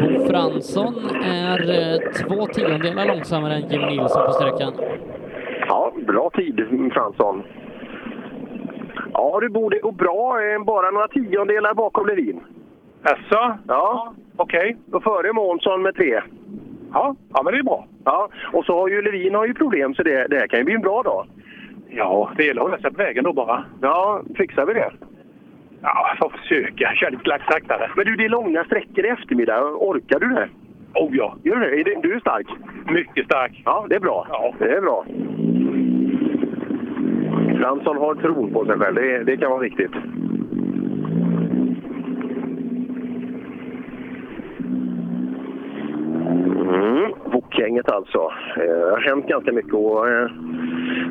Bo 0.00 0.26
Fransson 0.26 0.94
är 1.24 1.58
eh, 1.70 1.98
två 2.12 2.46
tiondelar 2.46 3.06
långsammare 3.06 3.54
än 3.54 3.68
Jim 3.68 3.82
Nilsson 3.82 4.26
på 4.26 4.32
sträckan. 4.32 4.72
Ja, 5.68 5.92
bra 6.06 6.30
tid 6.34 6.90
Fransson. 6.92 7.42
Ja 9.12 9.38
du 9.40 9.48
borde 9.48 9.78
gå 9.78 9.90
bra. 9.92 10.40
eh, 10.44 10.64
Bara 10.64 10.90
några 10.90 11.08
tiondelar 11.08 11.74
bakom 11.74 12.06
Levin. 12.06 12.40
Jaså? 13.02 13.58
Ja, 13.68 14.14
okej. 14.36 14.76
Och 14.92 15.02
före 15.02 15.32
Månsson 15.32 15.82
med 15.82 15.94
tre. 15.94 16.20
Ja, 16.94 17.16
ja, 17.34 17.42
men 17.42 17.52
det 17.52 17.58
är 17.58 17.62
bra. 17.62 17.86
Ja, 18.04 18.28
och 18.52 18.64
så 18.64 18.80
har 18.80 18.88
ju 18.88 19.02
Levin 19.02 19.34
har 19.34 19.46
ju 19.46 19.54
problem 19.54 19.94
så 19.94 20.02
det, 20.02 20.26
det 20.30 20.38
här 20.38 20.46
kan 20.46 20.58
ju 20.58 20.64
bli 20.64 20.74
en 20.74 20.80
bra 20.80 21.02
dag. 21.02 21.26
Ja, 21.88 22.30
det 22.36 22.44
gäller 22.44 22.60
att 22.60 22.68
hålla 22.68 22.80
sig 22.80 22.90
på 22.90 22.96
vägen 22.96 23.24
då 23.24 23.32
bara. 23.32 23.64
Ja, 23.80 24.22
fixar 24.36 24.66
vi 24.66 24.74
det? 24.74 24.92
Ja, 25.82 26.14
får 26.18 26.28
försöka. 26.28 26.92
Kör 26.94 27.10
lite 27.10 27.44
saktare. 27.50 27.90
Men 27.96 28.06
du, 28.06 28.16
det 28.16 28.24
är 28.24 28.28
långa 28.28 28.64
sträckor 28.64 29.04
i 29.04 29.08
eftermiddag. 29.08 29.62
Orkar 29.62 30.20
du 30.20 30.28
det? 30.28 30.48
Oh 30.94 31.16
ja. 31.16 31.36
Gör 31.42 31.56
du 31.56 31.82
det? 31.82 32.00
Du 32.02 32.14
är 32.14 32.20
stark? 32.20 32.46
Mycket 32.90 33.24
stark. 33.24 33.62
Ja, 33.64 33.86
det 33.88 33.94
är 33.94 34.00
bra. 34.00 34.26
Ja. 34.30 34.54
Det 34.58 34.76
är 34.76 34.80
bra. 34.80 35.04
Fransson 37.58 37.96
har 37.96 38.14
tron 38.14 38.52
på 38.52 38.64
sig 38.64 38.78
själv. 38.78 38.94
Det, 38.94 39.24
det 39.24 39.36
kan 39.36 39.50
vara 39.50 39.60
viktigt. 39.60 39.92
Mm, 46.84 47.12
Wok-gänget 47.32 47.90
alltså. 47.90 48.18
Eh, 48.56 48.62
Det 48.64 48.90
har 48.90 49.00
hänt 49.00 49.26
ganska 49.26 49.52
mycket. 49.52 49.74
Och, 49.74 50.08
eh, 50.08 50.30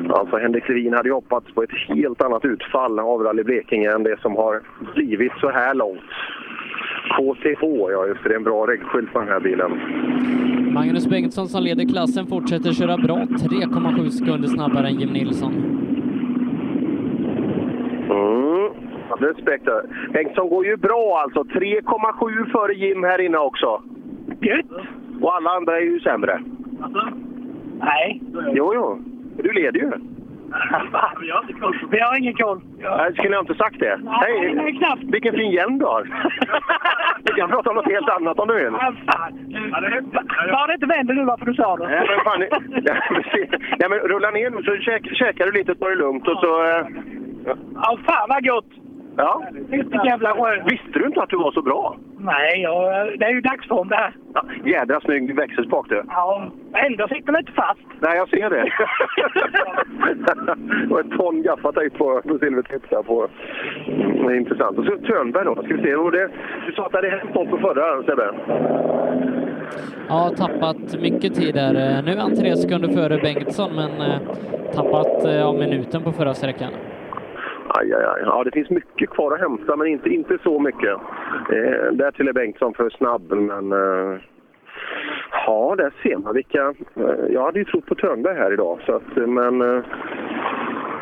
alltså 0.08 0.36
Henrik 0.36 0.68
Levin 0.68 0.92
hade 0.94 1.08
ju 1.08 1.14
hoppats 1.14 1.54
på 1.54 1.62
ett 1.62 1.70
helt 1.88 2.22
annat 2.22 2.44
utfall 2.44 2.98
av 2.98 3.22
Rally 3.22 3.42
Blekinge 3.42 3.90
än 3.92 4.02
det 4.02 4.20
som 4.20 4.36
har 4.36 4.60
blivit 4.94 5.32
så 5.40 5.50
här 5.50 5.74
långt. 5.74 6.00
KTH, 7.16 7.62
ja 7.92 8.06
just 8.06 8.22
det. 8.22 8.28
Det 8.28 8.34
är 8.34 8.36
en 8.36 8.44
bra 8.44 8.66
reggskylt 8.66 9.12
på 9.12 9.18
den 9.18 9.28
här 9.28 9.40
bilen. 9.40 9.70
Magnus 10.74 11.06
Bengtsson 11.08 11.48
som 11.48 11.62
leder 11.62 11.84
klassen 11.92 12.26
fortsätter 12.26 12.72
köra 12.72 12.96
bra, 12.96 13.16
3,7 13.16 14.08
sekunder 14.10 14.48
snabbare 14.48 14.86
än 14.88 14.94
Jim 15.00 15.12
Nilsson. 15.12 15.52
Mm. 18.10 18.68
Respekt. 19.18 19.68
Bengtsson 20.12 20.48
går 20.48 20.66
ju 20.66 20.76
bra 20.76 21.20
alltså. 21.24 21.44
3,7 21.44 22.50
före 22.52 22.74
Jim 22.74 23.02
här 23.02 23.20
inne 23.20 23.38
också. 23.38 23.82
Gött! 24.40 24.66
Och 25.20 25.36
alla 25.36 25.50
andra 25.50 25.76
är 25.76 25.80
ju 25.80 26.00
sämre. 26.00 26.40
Nej. 27.80 28.20
Jo, 28.52 28.72
jo. 28.74 28.98
Du 29.42 29.52
leder 29.52 29.80
ju. 29.80 29.90
Vi 31.20 31.30
har 31.30 31.40
inte 31.42 31.52
koll. 31.60 31.78
Vi 31.90 32.00
har 32.00 32.18
ingen 32.18 32.34
koll. 32.34 32.60
Nej, 32.78 33.12
skulle 33.14 33.34
jag 33.34 33.42
inte 33.42 33.54
sagt 33.54 33.78
det. 33.80 34.00
Nej, 34.02 34.54
nej, 34.54 34.76
knappt. 34.78 35.02
Vilken 35.02 35.34
fin 35.34 35.50
hjälm 35.50 35.78
du 35.78 35.84
har. 35.84 36.02
Vi 37.24 37.32
kan 37.32 37.48
prata 37.50 37.70
om 37.70 37.76
något 37.76 37.92
helt 37.92 38.08
annat 38.08 38.38
om 38.38 38.48
du 38.48 38.54
vill. 38.54 38.70
Var 40.52 40.66
det 40.68 40.74
inte 40.74 40.86
vänder 40.86 41.14
nu 41.14 41.24
varför 41.24 41.46
du 41.46 41.54
sa 41.54 41.76
det? 41.76 41.86
Nej, 41.88 42.06
men 42.08 42.24
fan, 42.24 42.40
nej, 42.40 42.50
men 43.10 43.22
nej, 43.78 43.88
men 43.90 43.98
rulla 43.98 44.30
ner 44.30 44.50
nu 44.50 44.62
så 44.62 44.76
käk, 44.76 45.16
käkar 45.16 45.46
du 45.46 45.52
lite, 45.52 45.74
tar 45.74 45.90
det 45.90 45.96
lugnt 45.96 46.28
och 46.28 46.38
så... 46.38 46.62
eh, 46.64 46.86
Ja, 47.74 47.98
fan 48.06 48.28
vad 48.28 48.44
gott! 48.44 48.66
Ja. 49.16 49.42
Vilken 49.68 50.04
jävla 50.04 50.34
skön. 50.34 50.64
Visste 50.70 50.98
du 50.98 51.06
inte 51.06 51.22
att 51.22 51.28
du 51.30 51.36
var 51.36 51.52
så 51.52 51.62
bra? 51.62 51.96
Nej, 52.18 52.62
ja, 52.62 53.04
det 53.18 53.24
är 53.24 53.30
ju 53.30 53.40
dagsform 53.40 53.88
det 53.88 53.96
här. 53.96 54.12
Ja, 54.34 54.44
jädra 54.64 55.00
snygg 55.00 55.36
växelspak 55.36 55.86
du. 55.88 56.02
Ja, 56.08 56.50
ändå 56.74 57.08
sitter 57.08 57.32
den 57.32 57.40
inte 57.40 57.52
fast. 57.52 57.80
Nej, 58.00 58.16
jag 58.16 58.28
ser 58.28 58.50
det. 58.50 58.72
och 60.94 61.00
ett 61.00 61.10
ton 61.10 61.42
gaffatejp 61.42 61.98
på, 61.98 62.22
på 62.28 62.38
silvertips 62.38 62.88
där 62.90 63.02
på. 63.02 63.28
Det 63.86 64.32
är 64.34 64.36
intressant. 64.36 64.78
Och 64.78 64.84
så 64.84 64.96
Törnberg 64.96 65.44
då. 65.44 65.54
Ska 65.54 65.74
vi 65.74 65.82
se. 65.82 65.94
Och 65.94 66.12
det, 66.12 66.30
du 66.66 66.72
sa 66.72 66.86
att 66.86 66.92
det 66.92 66.98
hade 66.98 67.10
hänt 67.10 67.34
något 67.34 67.50
på 67.50 67.58
förra, 67.58 68.02
Sebbe? 68.02 68.30
Ja, 70.08 70.30
tappat 70.36 71.00
mycket 71.00 71.34
tid 71.34 71.54
där. 71.54 71.74
Eh, 71.74 72.04
Nu 72.04 72.12
är 72.12 72.16
han 72.16 72.36
tre 72.36 72.56
sekunder 72.56 72.88
före 72.88 73.18
Bengtsson, 73.18 73.70
men 73.74 73.90
eh, 74.10 74.18
tappat 74.74 75.24
eh, 75.24 75.46
av 75.46 75.54
minuten 75.54 76.02
på 76.02 76.12
förra 76.12 76.34
sträckan. 76.34 76.70
Aj, 77.68 77.92
aj, 77.92 78.04
aj. 78.04 78.22
Ja, 78.24 78.44
det 78.44 78.50
finns 78.50 78.70
mycket 78.70 79.10
kvar 79.10 79.32
att 79.34 79.40
hämta, 79.40 79.76
men 79.76 79.86
inte, 79.86 80.08
inte 80.08 80.38
så 80.42 80.58
mycket. 80.58 80.94
Eh, 81.50 81.92
därtill 81.92 82.28
är 82.28 82.32
Bengtsson 82.32 82.74
för 82.74 82.90
snabb, 82.90 83.32
men... 83.32 83.72
Eh, 83.72 84.18
ja, 85.46 85.74
där 85.78 85.92
ser 86.02 86.16
man 86.16 86.34
vilka... 86.34 86.74
Eh, 86.94 87.24
jag 87.30 87.44
hade 87.44 87.58
ju 87.58 87.64
trott 87.64 87.86
på 87.86 87.94
Törnberg 87.94 88.36
här 88.36 88.52
idag, 88.52 88.78
så 88.86 88.94
att, 88.94 89.16
eh, 89.16 89.26
men... 89.26 89.62
Eh, 89.62 89.82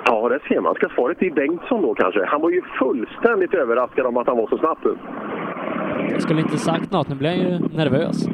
ja, 0.05 0.29
där 0.29 0.43
ser 0.49 0.61
man. 0.61 0.75
Ska 0.75 0.89
svaret 0.89 1.23
i 1.23 1.31
Bengtsson 1.31 1.83
då 1.83 1.95
kanske? 1.95 2.25
Han 2.25 2.41
var 2.41 2.51
ju 2.51 2.63
fullständigt 2.79 3.55
överraskad 3.55 4.07
om 4.07 4.17
att 4.17 4.27
han 4.27 4.37
var 4.37 4.47
så 4.47 4.59
snabb. 4.59 4.79
Jag 6.11 6.23
skulle 6.23 6.41
inte 6.41 6.59
sagt 6.59 6.93
något, 6.93 7.09
nu 7.09 7.15
blir 7.15 7.31
jag 7.31 7.39
ju 7.39 7.59
nervös. 7.77 8.29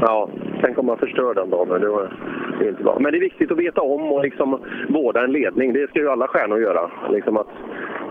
Ja, 0.00 0.28
tänk 0.62 0.78
om 0.78 0.86
man 0.86 0.98
förstör 0.98 1.34
den 1.34 1.50
dagen. 1.50 1.80
Det 1.80 1.88
var 1.88 2.12
det 2.58 2.64
är 2.64 2.70
inte 2.70 2.82
bra. 2.82 2.98
Men 3.00 3.12
det 3.12 3.18
är 3.18 3.20
viktigt 3.20 3.50
att 3.50 3.58
veta 3.58 3.80
om 3.80 4.12
och 4.12 4.22
liksom 4.22 4.60
vårda 4.88 5.24
en 5.24 5.32
ledning. 5.32 5.72
Det 5.72 5.90
ska 5.90 5.98
ju 5.98 6.10
alla 6.10 6.28
stjärnor 6.28 6.60
göra. 6.60 6.90
Liksom 7.10 7.36
att, 7.36 7.46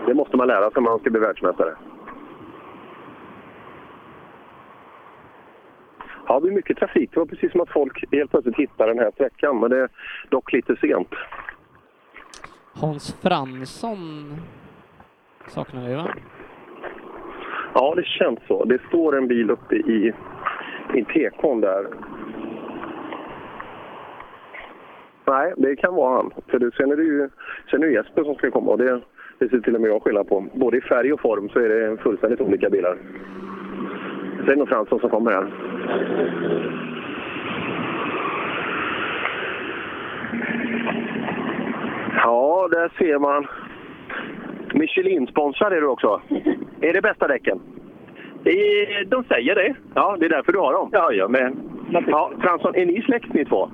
det 0.06 0.14
måste 0.14 0.36
man 0.36 0.48
lära 0.48 0.70
sig 0.70 0.78
om 0.78 0.84
man 0.84 0.98
ska 0.98 1.10
bli 1.10 1.20
världsmästare. 1.20 1.74
Ja, 6.26 6.34
det 6.34 6.40
blir 6.40 6.52
mycket 6.52 6.78
trafik. 6.78 7.10
Det 7.12 7.20
var 7.20 7.26
precis 7.26 7.52
som 7.52 7.60
att 7.60 7.72
folk 7.72 8.04
helt 8.12 8.30
plötsligt 8.30 8.56
hittar 8.56 8.86
den 8.86 8.98
här 8.98 9.10
sträckan, 9.10 9.60
men 9.60 9.70
det 9.70 9.78
är 9.78 9.88
dock 10.28 10.52
lite 10.52 10.76
sent. 10.76 11.08
Hans 12.74 13.20
Fransson 13.22 14.34
saknar 15.46 15.88
vi 15.88 15.94
va? 15.94 16.08
Ja, 17.74 17.94
det 17.96 18.06
känns 18.06 18.38
så. 18.48 18.64
Det 18.64 18.78
står 18.88 19.16
en 19.16 19.28
bil 19.28 19.50
uppe 19.50 19.74
i, 19.74 20.12
i 20.94 21.04
tekon 21.04 21.60
där. 21.60 21.86
Nej, 25.24 25.52
det 25.56 25.76
kan 25.76 25.94
vara 25.94 26.16
han. 26.16 26.30
För 26.48 26.58
det, 26.58 26.74
sen 26.76 26.92
är 26.92 26.96
det 26.96 27.02
ju 27.02 27.28
sen 27.70 27.82
är 27.82 27.86
det 27.86 27.92
Jesper 27.92 28.24
som 28.24 28.34
ska 28.34 28.50
komma 28.50 28.70
och 28.70 28.78
det, 28.78 29.00
det 29.38 29.48
ser 29.48 29.60
till 29.60 29.74
och 29.74 29.80
med 29.80 29.90
jag 29.90 30.02
skillnad 30.02 30.28
på. 30.28 30.44
Både 30.54 30.76
i 30.76 30.80
färg 30.80 31.12
och 31.12 31.20
form 31.20 31.48
så 31.48 31.58
är 31.58 31.68
det 31.68 31.96
fullständigt 31.96 32.40
olika 32.40 32.70
bilar. 32.70 32.96
Sen 34.36 34.48
är 34.48 34.52
det 34.52 34.56
nog 34.56 34.68
Fransson 34.68 35.00
som 35.00 35.10
kommer 35.10 35.32
här. 35.32 35.46
Ja, 42.16 42.68
där 42.70 42.92
ser 42.98 43.18
man. 43.18 43.46
Michelin-sponsrad 44.74 45.72
är 45.72 45.80
du 45.80 45.86
också. 45.86 46.20
Är 46.80 46.92
det 46.92 47.02
bästa 47.02 47.28
däcken? 47.28 47.60
De 49.06 49.24
säger 49.24 49.54
det. 49.54 49.74
Ja, 49.94 50.16
det 50.20 50.26
är 50.26 50.30
därför 50.30 50.52
du 50.52 50.58
har 50.58 50.72
dem? 50.72 50.88
Ja, 50.92 51.12
ja 51.12 51.28
men... 51.28 51.56
Ja, 52.06 52.32
Fransson, 52.40 52.74
är 52.74 52.86
ni 52.86 53.02
släkt 53.02 53.34
ni 53.34 53.44
två? 53.44 53.70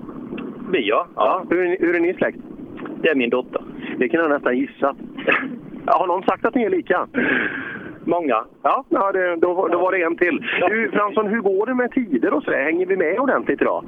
Vi 0.72 0.88
ja. 0.88 1.06
ja. 1.16 1.44
Hur, 1.50 1.58
är 1.60 1.68
ni, 1.68 1.76
hur 1.80 1.96
är 1.96 2.00
ni 2.00 2.14
släkt? 2.14 2.38
Det 3.02 3.08
är 3.08 3.14
min 3.14 3.30
dotter. 3.30 3.62
Det 3.98 4.08
kan 4.08 4.20
jag 4.20 4.30
nästan 4.30 4.58
gissa. 4.58 4.96
Har 5.86 6.06
någon 6.06 6.22
sagt 6.22 6.44
att 6.44 6.54
ni 6.54 6.64
är 6.64 6.70
lika? 6.70 7.06
Många. 8.04 8.44
Ja, 8.62 8.84
ja 8.88 9.12
det, 9.12 9.36
då, 9.36 9.68
då 9.68 9.78
var 9.78 9.92
det 9.92 10.02
en 10.02 10.16
till. 10.16 10.46
Du, 10.68 10.90
Fransson, 10.92 11.26
hur 11.26 11.40
går 11.40 11.66
det 11.66 11.74
med 11.74 11.90
tider 11.90 12.34
och 12.34 12.42
så? 12.42 12.50
Hänger 12.50 12.86
vi 12.86 12.96
med 12.96 13.18
ordentligt 13.18 13.62
idag? 13.62 13.84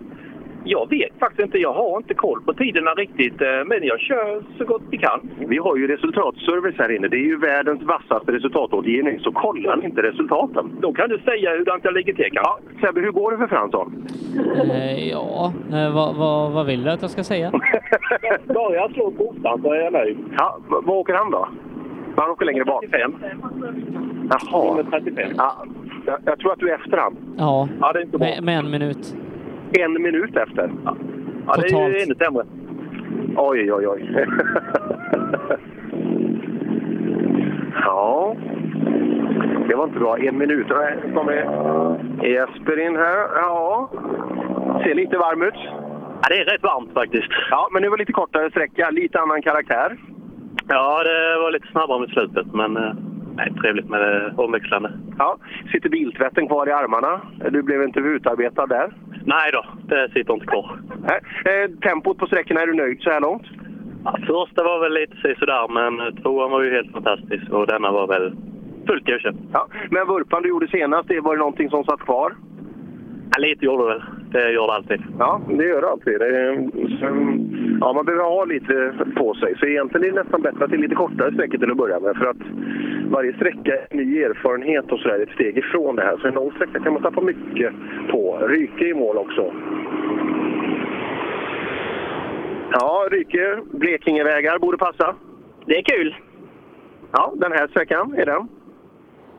Jag 0.64 0.90
vet 0.90 1.18
faktiskt 1.18 1.40
inte. 1.46 1.58
Jag 1.58 1.72
har 1.72 1.96
inte 1.96 2.14
koll 2.14 2.40
på 2.42 2.52
tiderna 2.54 2.90
riktigt. 2.90 3.40
eh, 3.40 3.48
Men 3.66 3.78
jag 3.84 4.00
kör 4.00 4.42
så 4.58 4.64
gott 4.64 4.82
vi 4.90 4.98
kan. 4.98 5.20
Vi 5.38 5.58
har 5.58 5.76
ju 5.76 5.86
resultatservice 5.88 6.78
här 6.78 6.96
inne. 6.96 7.08
Det 7.08 7.16
är 7.16 7.26
ju 7.32 7.38
världens 7.38 7.82
vassaste 7.82 8.32
resultatåtergivning. 8.32 9.20
Så 9.20 9.32
kollar 9.32 9.76
ni 9.76 9.84
inte 9.84 10.02
resultaten. 10.02 10.72
Då 10.80 10.92
kan 10.92 11.08
du 11.08 11.18
säga 11.18 11.50
hur 11.50 11.64
jag 11.84 11.94
ligger 11.94 12.14
till 12.14 12.28
Ja, 12.32 12.58
Sebbe, 12.80 13.00
hur 13.00 13.10
går 13.10 13.30
det 13.32 13.38
för 13.38 13.46
Fransson? 13.46 14.08
Eh, 14.70 15.08
ja, 15.08 15.52
eh, 15.72 15.94
vad, 15.94 16.16
vad, 16.16 16.52
vad 16.52 16.66
vill 16.66 16.84
du 16.84 16.90
att 16.90 17.02
jag 17.02 17.10
ska 17.10 17.24
säga? 17.24 17.50
Börja 18.46 18.88
slå 18.88 19.10
på 19.10 19.28
ottan 19.28 19.62
så 19.62 19.72
är 19.72 19.76
jag 19.80 19.92
nöjd. 19.92 20.18
Ja, 20.38 20.58
vad 20.68 20.88
åker 20.98 21.14
han 21.14 21.30
då? 21.30 21.48
Han 22.16 22.30
åker 22.30 22.46
längre 22.46 22.64
bak? 22.64 22.80
35. 22.90 23.14
Jaha. 24.30 24.84
35. 24.90 25.30
Ja, 25.36 25.64
jag, 26.06 26.18
jag 26.24 26.38
tror 26.38 26.52
att 26.52 26.58
du 26.58 26.70
är 26.70 26.74
efter 26.74 26.96
han. 26.96 27.16
Ja, 27.38 27.68
Ja, 27.80 27.92
det 27.92 27.98
är 27.98 28.02
inte 28.02 28.18
bra. 28.18 28.28
med, 28.28 28.42
med 28.44 28.58
en 28.58 28.70
minut. 28.70 29.14
En 29.72 30.02
minut 30.02 30.36
efter? 30.36 30.70
Ja, 31.46 31.56
det 31.56 31.72
är 31.72 31.88
ju 31.88 32.02
ännu 32.02 32.14
sämre. 32.14 32.44
Oj, 33.36 33.72
oj, 33.72 33.88
oj. 33.88 34.26
ja. 37.84 38.36
Det 39.68 39.74
var 39.74 39.84
inte 39.84 39.98
bra. 39.98 40.18
En 40.18 40.38
minut. 40.38 40.66
Nu 41.04 41.14
kommer 41.14 41.32
Jesper 42.22 42.86
in 42.86 42.96
här. 42.96 43.16
Ja. 43.36 43.90
Ser 44.84 44.94
lite 44.94 45.18
varm 45.18 45.42
ut. 45.42 45.54
Ja, 46.22 46.28
det 46.28 46.40
är 46.40 46.44
rätt 46.44 46.62
varmt 46.62 46.94
faktiskt. 46.94 47.28
Ja, 47.50 47.68
men 47.72 47.82
det 47.82 47.88
var 47.88 47.98
lite 47.98 48.12
kortare 48.12 48.50
sträcka. 48.50 48.90
Lite 48.90 49.20
annan 49.20 49.42
karaktär. 49.42 49.96
Ja, 50.68 51.02
det 51.04 51.40
var 51.42 51.52
lite 51.52 51.66
snabbare 51.66 52.00
mot 52.00 52.10
slutet, 52.10 52.46
men 52.54 52.76
eh, 52.76 52.92
nej, 53.36 53.52
trevligt 53.60 53.88
med 53.88 54.00
det 54.00 54.32
omväxlande. 54.36 54.92
Ja. 55.18 55.36
Sitter 55.72 55.88
biltvätten 55.88 56.46
kvar 56.46 56.68
i 56.68 56.72
armarna? 56.72 57.20
Du 57.50 57.62
blev 57.62 57.82
inte 57.82 58.00
utarbetad 58.00 58.66
där? 58.66 58.92
Nej 59.24 59.50
då, 59.52 59.64
det 59.86 60.08
sitter 60.12 60.34
inte 60.34 60.46
kvar. 60.46 60.80
Nej. 61.02 61.20
Eh, 61.44 61.70
tempot 61.70 62.18
på 62.18 62.26
sträckorna, 62.26 62.60
är 62.60 62.66
du 62.66 62.74
nöjd 62.74 63.02
så 63.02 63.10
här 63.10 63.20
långt? 63.20 63.46
Ja, 64.04 64.16
första 64.26 64.64
var 64.64 64.80
väl 64.80 64.92
lite 64.92 65.16
sådär, 65.38 65.68
men 65.68 66.16
tvåan 66.16 66.50
var 66.50 66.62
ju 66.62 66.70
helt 66.70 66.92
fantastisk 66.92 67.50
och 67.50 67.66
denna 67.66 67.90
var 67.92 68.06
väl 68.06 68.32
fullt 68.86 69.06
godkänd. 69.06 69.38
Ja. 69.52 69.66
Men 69.90 70.06
vurpan 70.06 70.42
du 70.42 70.48
gjorde 70.48 70.68
senast, 70.68 71.08
var 71.22 71.34
det 71.34 71.38
någonting 71.38 71.70
som 71.70 71.84
satt 71.84 72.00
kvar? 72.00 72.34
Ja, 73.32 73.38
lite 73.38 73.64
gjorde 73.64 73.82
det 73.82 73.88
väl. 73.88 74.02
Det 74.32 74.52
gör 74.52 74.66
det 74.66 74.72
alltid. 74.72 75.02
Ja, 75.18 75.40
det 75.48 75.64
gör 75.64 75.80
det 75.80 75.88
alltid. 75.88 76.22
Ja, 77.80 77.92
man 77.92 78.04
behöver 78.04 78.24
ha 78.24 78.44
lite 78.44 78.92
på 79.16 79.34
sig. 79.34 79.58
Så 79.58 79.66
egentligen 79.66 80.06
är 80.06 80.10
det 80.10 80.22
nästan 80.22 80.42
bättre 80.42 80.64
att 80.64 80.70
det 80.70 80.76
är 80.76 80.80
lite 80.80 80.94
kortare 80.94 81.32
sträckor 81.32 81.58
till 81.58 81.70
att 81.70 81.76
börja 81.76 82.00
med. 82.00 82.16
För 82.16 82.26
att 82.26 82.36
varje 83.10 83.32
sträcka 83.32 83.72
är 83.90 83.96
ny 83.96 84.22
erfarenhet 84.22 84.92
och 84.92 84.98
sådär, 84.98 85.22
ett 85.22 85.34
steg 85.34 85.58
ifrån 85.58 85.96
det 85.96 86.02
här. 86.02 86.16
Så 86.16 86.28
en 86.28 86.34
lång 86.34 86.52
sträcka 86.52 86.80
kan 86.80 86.92
man 86.92 87.02
tappa 87.02 87.20
mycket 87.20 87.72
på. 88.10 88.38
Ryke 88.48 88.84
i 88.84 88.94
mål 88.94 89.16
också. 89.16 89.52
Ja, 92.72 93.08
Ryke, 93.10 93.58
Blekingevägar 93.72 94.58
borde 94.58 94.78
passa. 94.78 95.14
Det 95.66 95.78
är 95.78 95.82
kul. 95.82 96.16
Ja, 97.12 97.32
den 97.36 97.52
här 97.52 97.68
sträckan, 97.68 98.14
är 98.18 98.26
den? 98.26 98.48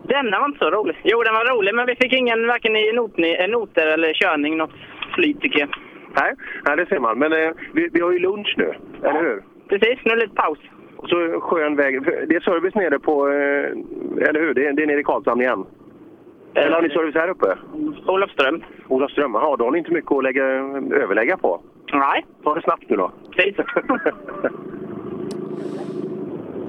Denna 0.04 0.40
var 0.40 0.46
inte 0.46 0.60
så 0.60 0.72
rolig. 0.72 0.96
Jo, 1.04 1.24
den 1.24 1.34
var 1.34 1.56
rolig, 1.56 1.76
men 1.76 1.86
vi 1.86 1.96
fick 1.96 2.14
ingen 2.14 2.48
varken 2.48 2.76
i 2.76 2.92
not, 2.94 3.18
noter 3.50 3.88
eller 3.88 4.14
körning 4.14 4.58
något 4.58 4.72
flyt 5.16 5.42
tycker 5.42 5.60
jag. 5.60 5.70
Nej, 6.20 6.34
nej 6.66 6.78
det 6.78 6.86
ser 6.86 7.00
man. 7.00 7.20
Men 7.20 7.34
eh, 7.34 7.52
vi, 7.74 7.90
vi 7.94 8.00
har 8.02 8.12
ju 8.12 8.20
lunch 8.20 8.56
nu, 8.58 8.74
eller 9.04 9.22
hur? 9.22 9.44
Precis, 9.70 10.06
nu 10.06 10.12
är 10.12 10.16
det 10.16 10.22
lite 10.22 10.36
paus. 10.36 10.60
Och 10.98 11.10
så 11.10 11.40
skön 11.42 11.76
väg. 11.76 12.04
Det 12.04 12.36
är 12.36 12.40
service 12.40 12.76
nere 12.76 13.00
på, 13.00 13.28
eh, 13.28 14.28
eller 14.28 14.40
hur? 14.40 14.54
Det 14.54 14.68
är, 14.68 14.74
det 14.74 14.84
är 14.84 14.88
nere 14.88 15.00
i 15.00 15.04
Karlshamn 15.04 15.42
igen. 15.42 15.66
Eller 16.54 16.72
har 16.72 16.82
ni 16.82 16.90
service 16.90 17.16
här 17.16 17.30
uppe? 17.30 17.58
Olofström. 18.08 18.64
Olofström, 18.88 19.34
ja 19.34 19.56
då 19.60 19.66
har 19.66 19.72
ni 19.72 19.78
inte 19.78 19.92
mycket 19.92 20.12
att 20.12 20.24
lägga, 20.24 20.44
överlägga 21.04 21.38
på. 21.38 21.62
Nej. 21.94 22.26
Ta 22.44 22.56
det 22.56 22.62
snabbt 22.62 22.90
nu 22.90 22.96
då. 22.96 23.12
Precis. 23.32 23.56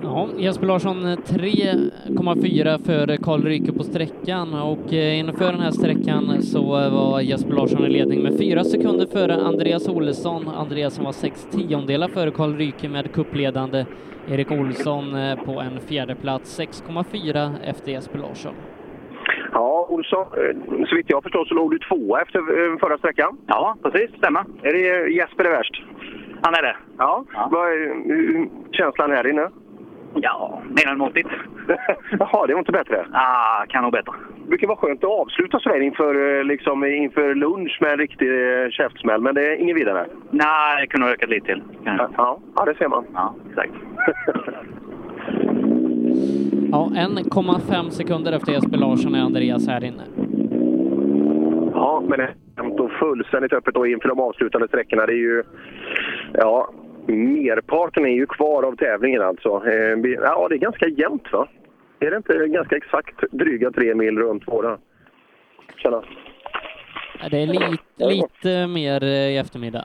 Ja, 0.03 0.29
Jesper 0.39 0.67
Larsson 0.67 1.05
eh, 1.07 1.17
3,4 1.17 2.79
för 2.87 3.17
Karl 3.17 3.43
Ryke 3.43 3.73
på 3.73 3.83
sträckan 3.83 4.55
och 4.55 4.93
eh, 4.93 5.19
inför 5.19 5.53
den 5.53 5.61
här 5.61 5.71
sträckan 5.71 6.43
så 6.43 6.59
eh, 6.81 6.93
var 6.93 7.21
Jesper 7.21 7.53
Larsson 7.55 7.85
i 7.85 7.89
ledning 7.89 8.23
med 8.23 8.39
fyra 8.39 8.65
sekunder 8.65 9.07
före 9.07 9.35
Andreas 9.35 9.89
Olsson. 9.89 10.49
Andreas 10.49 10.95
som 10.95 11.05
var 11.05 11.13
sex 11.13 11.47
tiondelar 11.51 12.09
före 12.09 12.31
Karl 12.31 12.55
Ryke 12.57 12.89
med 12.89 13.13
kuppledande 13.13 13.85
Erik 14.31 14.51
Olsson 14.51 15.15
eh, 15.15 15.39
på 15.45 15.61
en 15.61 15.81
fjärde 15.81 16.15
plats 16.15 16.61
6,4 16.61 17.51
efter 17.65 17.93
Jesper 17.93 18.19
Larsson. 18.19 18.55
Ja, 19.53 19.87
Olsson, 19.91 20.21
eh, 20.21 20.87
så 20.87 20.97
vitt 20.97 21.07
jag 21.11 21.23
förstår 21.23 21.45
så 21.45 21.55
låg 21.55 21.71
du 21.71 21.79
tvåa 21.79 22.21
efter 22.23 22.39
eh, 22.39 22.79
förra 22.79 22.99
sträckan. 22.99 23.39
Ja, 23.47 23.77
precis. 23.83 24.11
Stämmer. 24.19 24.45
Är 24.63 24.73
det 24.73 25.11
Jesper 25.13 25.45
är 25.45 25.51
värst? 25.51 25.83
Han 26.45 26.55
är 26.55 26.63
det. 26.63 26.77
Ja. 26.99 27.25
Vad 27.51 27.69
är 27.73 27.79
hur- 28.07 28.49
känslan 28.73 29.11
här 29.11 29.31
inne? 29.31 29.49
Ja, 30.15 30.63
medelmåttigt. 30.69 31.29
Jaha, 32.19 32.47
det 32.47 32.53
var 32.53 32.59
inte 32.59 32.73
bättre? 32.73 33.07
Ah, 33.13 33.67
kan 33.69 33.83
nog 33.83 33.93
bättre. 33.93 34.13
Det 34.43 34.49
brukar 34.49 34.67
vara 34.67 34.77
skönt 34.77 35.05
att 35.05 35.11
avsluta 35.11 35.61
sådär 35.61 35.81
inför, 35.81 36.39
eh, 36.39 36.45
liksom, 36.45 36.85
inför 36.85 37.35
lunch 37.35 37.79
med 37.81 37.93
en 37.93 37.99
riktig 37.99 38.29
eh, 38.29 38.71
käftsmäll, 38.71 39.21
men 39.21 39.35
det 39.35 39.49
är 39.49 39.57
inget 39.57 39.77
vidare. 39.77 40.07
Nej, 40.31 40.81
det 40.81 40.87
kunde 40.87 41.07
ha 41.07 41.13
ökat 41.13 41.31
lite 41.31 41.47
till. 41.47 41.63
Ja, 41.85 42.39
ja, 42.57 42.65
det 42.65 42.75
ser 42.75 42.89
man. 42.89 43.05
Ja, 43.15 43.35
exakt. 43.51 43.73
Ja, 46.73 46.91
1,5 46.95 47.91
sekunder 47.91 48.33
efter 48.33 48.53
Jesper 48.53 48.79
Larsson 48.79 49.15
är 49.15 49.21
Andreas 49.21 49.69
här 49.69 49.85
inne. 49.85 50.03
Ja, 51.75 52.03
men 52.09 52.19
det 52.19 52.25
är 52.25 52.99
fullständigt 52.99 53.53
öppet 53.53 53.75
då 53.75 53.87
inför 53.87 54.09
de 54.09 54.21
avslutande 54.21 54.69
sträckorna. 54.69 55.07
Det 55.07 55.13
är 55.13 55.17
ju... 55.17 55.43
Ja, 56.33 56.71
merparten 57.07 58.07
är 58.07 58.15
ju 58.15 58.27
kvar 58.27 58.63
av 58.63 58.77
tävlingen 58.77 59.23
alltså. 59.23 59.63
Eh, 59.67 59.99
Ja, 60.23 60.47
det 60.49 60.55
är 60.55 60.59
ganska 60.59 60.89
jämnt 60.89 61.33
va? 61.33 61.49
Är 62.01 62.11
det 62.11 62.17
inte 62.17 62.47
ganska 62.49 62.77
exakt 62.77 63.21
dryga 63.31 63.71
tre 63.71 63.95
mil 63.95 64.19
runt 64.19 64.49
våra? 64.49 64.79
Tjena. 65.77 66.05
Det 67.31 67.43
är 67.43 67.47
lite, 67.47 67.79
lite 67.99 68.67
mer 68.67 69.05
eh, 69.05 69.09
i 69.09 69.39
eftermiddag. 69.39 69.85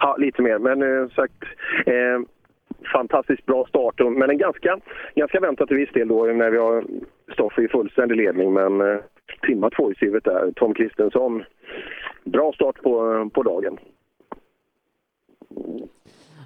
Ja, 0.00 0.16
lite 0.18 0.42
mer. 0.42 0.58
Men 0.58 0.82
eh, 0.82 1.08
sagt, 1.08 1.42
eh, 1.86 2.20
fantastiskt 2.92 3.46
bra 3.46 3.66
start. 3.68 3.94
Men 3.98 4.30
en 4.30 4.38
ganska, 4.38 4.78
ganska 5.14 5.40
väntat 5.40 5.68
till 5.68 5.76
viss 5.76 5.92
del 5.92 6.08
då 6.08 6.24
när 6.24 6.50
vi 6.50 6.58
har 6.58 6.84
Stoffer 7.32 7.62
i 7.62 7.68
fullständig 7.68 8.16
ledning. 8.16 8.52
Men 8.52 8.80
eh, 8.80 8.98
trimmat 9.46 9.72
tvåhjulsdrivet 9.72 10.24
där. 10.24 10.52
Tom 10.56 10.74
Kristensson, 10.74 11.44
bra 12.24 12.52
start 12.52 12.82
på, 12.82 13.30
på 13.34 13.42
dagen. 13.42 13.78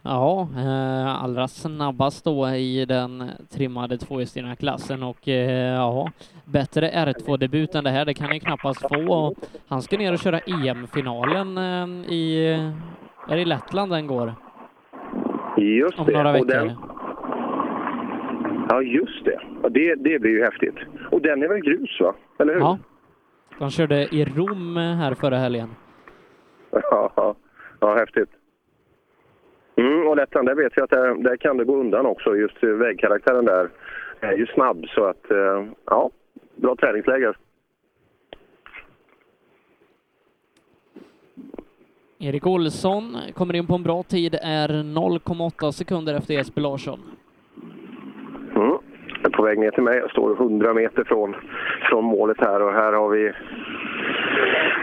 Ja, 0.02 0.48
eh, 0.56 1.22
allra 1.24 1.48
snabbast 1.48 2.24
då 2.24 2.48
i 2.48 2.84
den 2.84 3.30
trimmade 3.50 3.98
tvåhjulsdrivna 3.98 4.56
klassen 4.56 5.02
och 5.02 5.28
eh, 5.28 5.74
ja, 5.74 6.10
bättre 6.44 6.90
R2-debut 6.90 7.74
än 7.74 7.84
det 7.84 7.90
här, 7.90 8.04
det 8.04 8.14
kan 8.14 8.34
ju 8.34 8.40
knappast 8.40 8.80
få. 8.88 9.12
Och 9.26 9.34
han 9.68 9.82
ska 9.82 9.98
ner 9.98 10.12
och 10.12 10.18
köra 10.18 10.38
EM-finalen 10.38 11.58
eh, 11.58 12.12
i, 12.12 12.52
är 13.28 13.36
det 13.36 13.42
i 13.42 13.44
Lettland 13.44 13.92
den 13.92 14.06
går? 14.06 14.34
Just 15.56 15.98
Om 15.98 16.06
det. 16.06 16.12
några 16.12 16.32
veckor. 16.32 16.46
den- 16.46 16.76
Ja, 18.68 18.82
just 18.82 19.24
det. 19.24 19.40
Ja, 19.62 19.68
det. 19.68 19.94
Det 19.94 20.18
blir 20.18 20.30
ju 20.30 20.44
häftigt. 20.44 20.74
Och 21.10 21.20
den 21.20 21.42
är 21.42 21.48
väl 21.48 21.60
grus, 21.60 22.00
va? 22.00 22.14
Eller 22.38 22.52
hur? 22.54 22.60
Ja. 22.60 22.78
De 23.58 23.70
körde 23.70 24.14
i 24.14 24.24
Rom 24.24 24.76
här 24.76 25.14
förra 25.14 25.36
helgen. 25.38 25.68
Ja, 26.90 27.34
ja 27.80 27.94
häftigt. 27.96 28.28
Mm, 29.80 30.08
och 30.08 30.16
Lettland, 30.16 30.48
där 30.48 30.54
vet 30.54 30.72
vi 30.76 30.82
att 30.82 30.90
där, 30.90 31.14
där 31.14 31.36
kan 31.36 31.56
det 31.56 31.64
gå 31.64 31.76
undan 31.76 32.06
också. 32.06 32.36
Just 32.36 32.62
vägkaraktären 32.62 33.44
där 33.44 33.68
är 34.20 34.32
ju 34.32 34.46
snabb, 34.46 34.86
så 34.88 35.04
att 35.04 35.30
eh, 35.30 35.64
ja, 35.86 36.10
bra 36.56 36.76
träningsläge. 36.76 37.32
Erik 42.18 42.46
Olsson 42.46 43.16
kommer 43.34 43.56
in 43.56 43.66
på 43.66 43.74
en 43.74 43.82
bra 43.82 44.02
tid, 44.02 44.34
är 44.42 44.68
0,8 44.68 45.70
sekunder 45.70 46.14
efter 46.14 46.34
Jesper 46.34 46.60
Larsson. 46.60 47.00
Mm. 48.54 48.78
På 49.32 49.42
väg 49.42 49.58
ner 49.58 49.70
till 49.70 49.82
mig. 49.82 49.98
Jag 49.98 50.10
står 50.10 50.32
100 50.32 50.74
meter 50.74 51.04
från, 51.04 51.36
från 51.90 52.04
målet 52.04 52.36
här 52.40 52.62
och 52.62 52.72
här 52.72 52.92
har 52.92 53.08
vi 53.08 53.32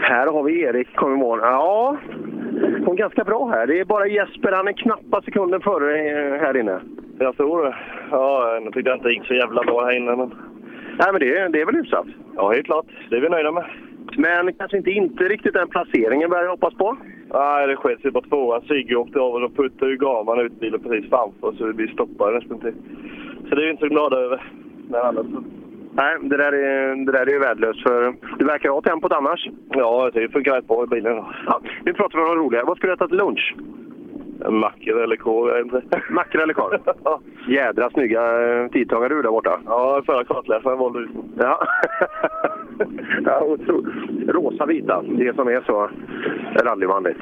här 0.02 0.26
har 0.26 0.42
vi 0.42 0.60
Erik 0.60 0.96
kom 0.96 1.12
i 1.12 1.16
mål. 1.16 1.38
Ja, 1.42 1.96
är 2.64 2.94
ganska 2.94 3.24
bra 3.24 3.48
här. 3.48 3.66
Det 3.66 3.80
är 3.80 3.84
bara 3.84 4.06
Jesper, 4.06 4.52
han 4.52 4.68
är 4.68 4.72
knappa 4.72 5.22
sekunden 5.22 5.60
före 5.60 5.98
eh, 5.98 6.40
här 6.40 6.56
inne. 6.56 6.80
Jag 7.18 7.36
tror 7.36 7.64
det. 7.64 7.76
Ja, 8.10 8.60
jag 8.64 8.72
tyckte 8.72 8.92
inte 8.92 9.08
det 9.08 9.14
gick 9.14 9.26
så 9.26 9.34
jävla 9.34 9.62
bra 9.62 9.84
här 9.84 9.96
inne. 9.96 10.16
Men... 10.16 10.34
Nej, 10.98 11.12
men 11.12 11.20
det, 11.20 11.48
det 11.48 11.60
är 11.60 11.66
väl 11.66 11.74
hyfsat? 11.74 12.06
Ja, 12.36 12.52
helt 12.52 12.66
klart. 12.66 12.86
Det 13.10 13.16
är 13.16 13.20
vi 13.20 13.28
nöjda 13.28 13.52
med. 13.52 13.64
Men 14.16 14.52
kanske 14.52 14.76
inte, 14.76 14.90
inte 14.90 15.24
riktigt 15.24 15.54
den 15.54 15.68
placeringen 15.68 16.30
börjar 16.30 16.44
jag 16.44 16.50
hoppas 16.50 16.74
på. 16.74 16.96
Nej, 17.34 17.66
det 17.66 17.76
sket 17.76 18.00
sig 18.00 18.12
på 18.12 18.20
tvåan. 18.20 18.62
Sigge 18.62 18.96
åkte 18.96 19.20
av 19.20 19.34
och 19.34 19.40
då 19.40 19.48
puttade 19.48 19.90
ju 19.90 19.96
Gaman 19.96 20.40
ut 20.40 20.60
bilen 20.60 20.80
precis 20.80 21.10
framför 21.10 21.52
så 21.52 21.72
vi 21.72 21.88
stoppade 21.88 22.38
nästan 22.38 22.60
till. 22.60 22.74
Så 23.48 23.54
det 23.54 23.62
är 23.62 23.64
vi 23.64 23.70
inte 23.70 23.88
så 23.88 23.88
glada 23.88 24.16
över. 24.16 24.42
Men 24.88 25.00
annars... 25.00 25.26
Nej, 25.98 26.16
det 26.20 26.36
där, 26.36 26.52
är, 26.52 27.06
det 27.06 27.12
där 27.12 27.26
är 27.26 27.30
ju 27.30 27.38
värdelöst 27.38 27.82
för 27.82 28.14
du 28.38 28.44
verkar 28.44 28.68
ha 28.68 28.82
tempot 28.82 29.12
annars. 29.12 29.48
Ja, 29.68 30.10
det 30.14 30.28
funkar 30.28 30.54
rätt 30.54 30.68
bra 30.68 30.84
i 30.84 30.86
bilen. 30.86 31.24
Ja, 31.46 31.60
nu 31.84 31.92
pratar 31.92 32.18
vi 32.18 32.24
om 32.24 32.28
något 32.28 32.44
roligare. 32.44 32.64
Vad 32.64 32.76
ska 32.76 32.86
du 32.86 32.92
äta 32.92 33.08
till 33.08 33.16
lunch? 33.16 33.54
Mackor 34.50 35.02
eller 35.02 35.16
korv, 35.16 35.48
jag 35.48 35.60
inte. 35.60 35.82
Mackor 36.10 36.42
eller 36.42 36.54
korv? 36.54 36.80
Jädra 37.48 37.90
snygga 37.90 38.42
eh, 38.42 38.68
tidtagare 38.68 39.14
du 39.14 39.22
där 39.22 39.30
borta. 39.30 39.60
Ja, 39.66 40.02
förra 40.06 40.24
kartläsaren 40.24 40.78
valde 40.78 40.98
ut. 40.98 41.10
Ja. 41.38 41.60
ja 43.24 43.40
otro... 43.40 43.84
Rosa 44.28 44.66
vita, 44.66 45.02
det 45.02 45.34
som 45.34 45.48
är 45.48 45.62
så 45.66 45.90
rallyvanligt. 46.64 47.20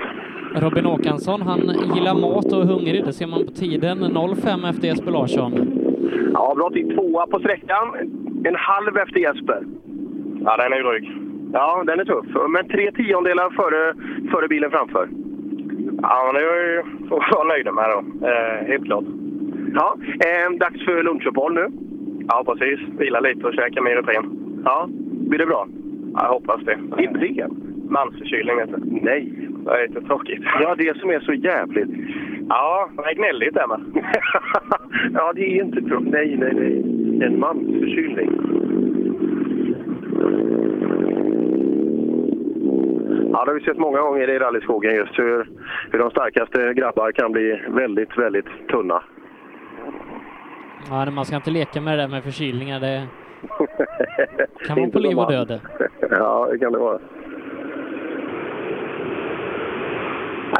Robin 0.54 0.86
Åkansson, 0.86 1.42
han 1.42 1.60
gillar 1.94 2.14
mat 2.14 2.52
och 2.52 2.62
är 2.62 2.66
hungrig, 2.66 3.04
det 3.04 3.12
ser 3.12 3.26
man 3.26 3.46
på 3.46 3.52
tiden. 3.52 3.98
0,5 3.98 4.70
efter 4.70 4.88
Jesper 4.88 5.10
Larsson. 5.10 5.52
Ja, 6.32 6.54
bra 6.56 6.70
tid. 6.70 6.94
Tvåa 6.94 7.26
på 7.26 7.38
sträckan. 7.38 7.86
En 8.44 8.56
halv 8.56 8.96
efter 8.96 9.20
Jesper. 9.20 9.62
Ja, 10.44 10.56
den 10.56 10.72
är 10.72 10.76
ju 10.76 10.82
dryg. 10.82 11.12
Ja, 11.52 11.84
den 11.86 12.00
är 12.00 12.04
tuff. 12.04 12.26
Men 12.48 12.68
tre 12.68 12.92
tiondelar 12.92 13.50
före, 13.50 13.94
före 14.30 14.48
bilen 14.48 14.70
framför. 14.70 15.08
Ja, 16.02 16.22
men 16.24 16.34
det 16.34 16.48
är 16.48 16.74
ju 16.74 16.82
vi 17.02 17.08
vara 17.10 17.44
nöjda 17.44 17.72
med 17.72 17.90
då. 17.90 18.26
Eh, 18.26 18.68
helt 18.68 18.84
klart. 18.84 19.04
Ja, 19.74 19.96
eh, 20.26 20.58
dags 20.58 20.84
för 20.84 21.02
lunchuppehåll 21.02 21.54
nu. 21.54 21.66
Ja, 22.28 22.44
precis. 22.46 22.88
Vila 22.98 23.20
lite 23.20 23.46
och 23.46 23.54
käka 23.54 23.82
Miritin. 23.82 24.22
Ja, 24.64 24.88
blir 25.28 25.38
det 25.38 25.46
bra? 25.46 25.68
Ja, 26.14 26.20
jag 26.22 26.32
hoppas 26.32 26.64
det. 26.64 26.78
Rimligen. 26.96 27.50
Mansförkylning, 27.90 28.56
vet 28.56 28.70
du. 28.70 28.78
Nej. 29.02 29.32
Det 29.64 29.70
är 29.70 29.88
lite 29.88 30.00
tråkigt. 30.00 30.42
Ja, 30.60 30.74
det 30.74 30.98
som 30.98 31.10
är 31.10 31.20
så 31.20 31.32
jävligt. 31.32 31.88
Ja, 32.48 32.90
det 32.96 33.02
är 33.02 33.14
gnälligt 33.14 33.54
med. 33.54 33.80
ja, 35.14 35.32
det 35.32 35.58
är 35.58 35.64
inte 35.64 35.80
bra. 35.80 36.00
Nej, 36.00 36.36
nej, 36.36 36.54
nej. 36.54 36.82
En 37.26 37.40
mansförkylning. 37.40 38.30
Ja, 43.32 43.44
det 43.44 43.50
har 43.50 43.58
vi 43.58 43.64
sett 43.64 43.78
många 43.78 44.00
gånger 44.00 44.30
i 44.30 44.38
rallyskogen 44.38 44.94
just 44.94 45.18
hur, 45.18 45.48
hur 45.92 45.98
de 45.98 46.10
starkaste 46.10 46.74
grabbar 46.74 47.12
kan 47.12 47.32
bli 47.32 47.60
väldigt, 47.68 48.18
väldigt 48.18 48.68
tunna. 48.68 49.02
Ja, 50.90 51.10
man 51.10 51.24
ska 51.24 51.36
inte 51.36 51.50
leka 51.50 51.80
med 51.80 51.98
det 51.98 52.02
där 52.02 52.08
med 52.08 52.24
förkylningar. 52.24 52.80
Det 52.80 53.06
kan 54.66 54.76
vara 54.80 54.90
på 54.90 54.98
liv 54.98 55.18
och 55.18 55.30
död. 55.32 55.60
Ja, 56.10 56.48
det 56.52 56.58
kan 56.58 56.72
det 56.72 56.78
vara. 56.78 56.98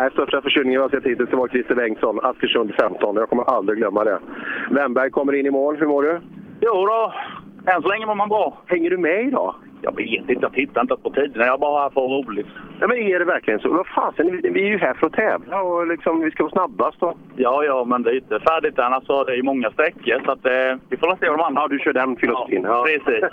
Nej, 0.00 0.10
största 0.12 0.42
förkylningen 0.42 0.80
jag 0.80 0.90
sett 0.90 1.04
hittills 1.04 1.32
var 1.32 1.48
Christer 1.48 1.74
Bengtsson, 1.74 2.20
Askersund 2.22 2.74
15. 2.80 3.16
Jag 3.16 3.28
kommer 3.28 3.44
aldrig 3.44 3.78
glömma 3.78 4.04
det. 4.04 4.18
Wennberg 4.70 5.10
kommer 5.10 5.32
in 5.32 5.46
i 5.46 5.50
mål. 5.50 5.76
Hur 5.76 5.86
mår 5.86 6.02
du? 6.02 6.20
Jo 6.60 6.86
då, 6.86 7.12
än 7.72 7.82
så 7.82 7.88
länge 7.88 8.06
mår 8.06 8.14
man 8.14 8.28
bra. 8.28 8.58
Hänger 8.66 8.90
du 8.90 8.98
med 8.98 9.26
idag? 9.26 9.54
Jag 9.86 9.96
vet 9.96 10.30
inte, 10.30 10.34
jag 10.40 10.52
tittar 10.52 10.80
inte 10.80 10.96
på 10.96 11.10
tiderna. 11.10 11.46
Jag 11.46 11.60
bara 11.60 11.88
ha 11.88 12.02
roligt. 12.02 12.46
Ja, 12.80 12.86
men 12.86 12.96
är 12.98 13.18
det 13.18 13.24
verkligen 13.24 13.60
så? 13.60 13.68
Vad 13.68 13.86
fasen, 13.86 14.40
vi, 14.42 14.62
är 14.62 14.68
ju 14.68 14.78
här 14.78 14.94
för 14.94 15.06
att 15.06 15.12
tävla 15.12 15.62
och 15.62 15.86
liksom, 15.86 16.20
vi 16.20 16.30
ska 16.30 16.42
vara 16.42 16.52
snabbast. 16.52 17.02
Och... 17.02 17.18
Ja, 17.36 17.64
ja, 17.64 17.84
men 17.84 18.02
det 18.02 18.10
är 18.10 18.14
inte 18.14 18.40
färdigt 18.40 18.78
än. 18.78 18.92
Alltså, 18.92 19.24
det 19.24 19.32
är 19.32 19.42
många 19.42 19.70
sträckor, 19.70 20.22
så 20.24 20.30
att, 20.30 20.46
eh, 20.46 20.76
vi 20.88 20.96
får 20.96 21.16
se 21.20 21.28
vad 21.28 21.38
de 21.38 21.44
andra... 21.44 21.62
Ja, 21.62 21.68
du 21.68 21.78
kör 21.78 21.92
den 21.92 22.16
filosofin. 22.16 22.62
Ja, 22.64 22.86
precis. 22.86 23.24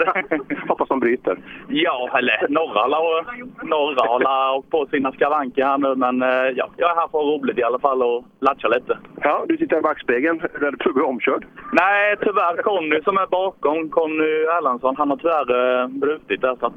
Hoppas 0.67 0.87
de 0.87 0.99
bryter. 0.99 1.37
ja, 1.67 2.09
eller 2.17 2.45
några 2.49 2.79
har 2.79 4.19
några 4.19 4.51
åkt 4.51 4.69
på 4.69 4.85
sina 4.85 5.11
skavanker 5.11 5.63
här 5.63 5.77
nu, 5.77 5.95
men 5.95 6.21
eh, 6.21 6.49
ja, 6.55 6.69
jag 6.77 6.91
är 6.91 6.95
här 6.95 7.07
för 7.07 7.19
att 7.19 7.25
roligt 7.25 7.57
i 7.57 7.63
alla 7.63 7.79
fall 7.79 8.03
och 8.03 8.25
latcha 8.39 8.67
lite. 8.67 8.97
Ja, 9.21 9.45
du 9.47 9.57
tittar 9.57 9.77
i 9.77 9.81
backspegeln. 9.81 10.41
Är 10.53 10.71
du 10.71 10.77
pluggat 10.77 11.05
omkörd? 11.05 11.45
Nej, 11.71 12.15
tyvärr. 12.21 12.61
Conny 12.61 13.01
som 13.03 13.17
är 13.17 13.27
bakom, 13.27 13.89
Conny 13.89 14.33
Erlandsson, 14.57 14.95
han 14.97 15.09
har 15.09 15.17
tyvärr 15.17 15.81
eh, 15.81 15.87
brutit 15.87 16.42
där. 16.43 16.55
Så 16.59 16.65
att... 16.65 16.73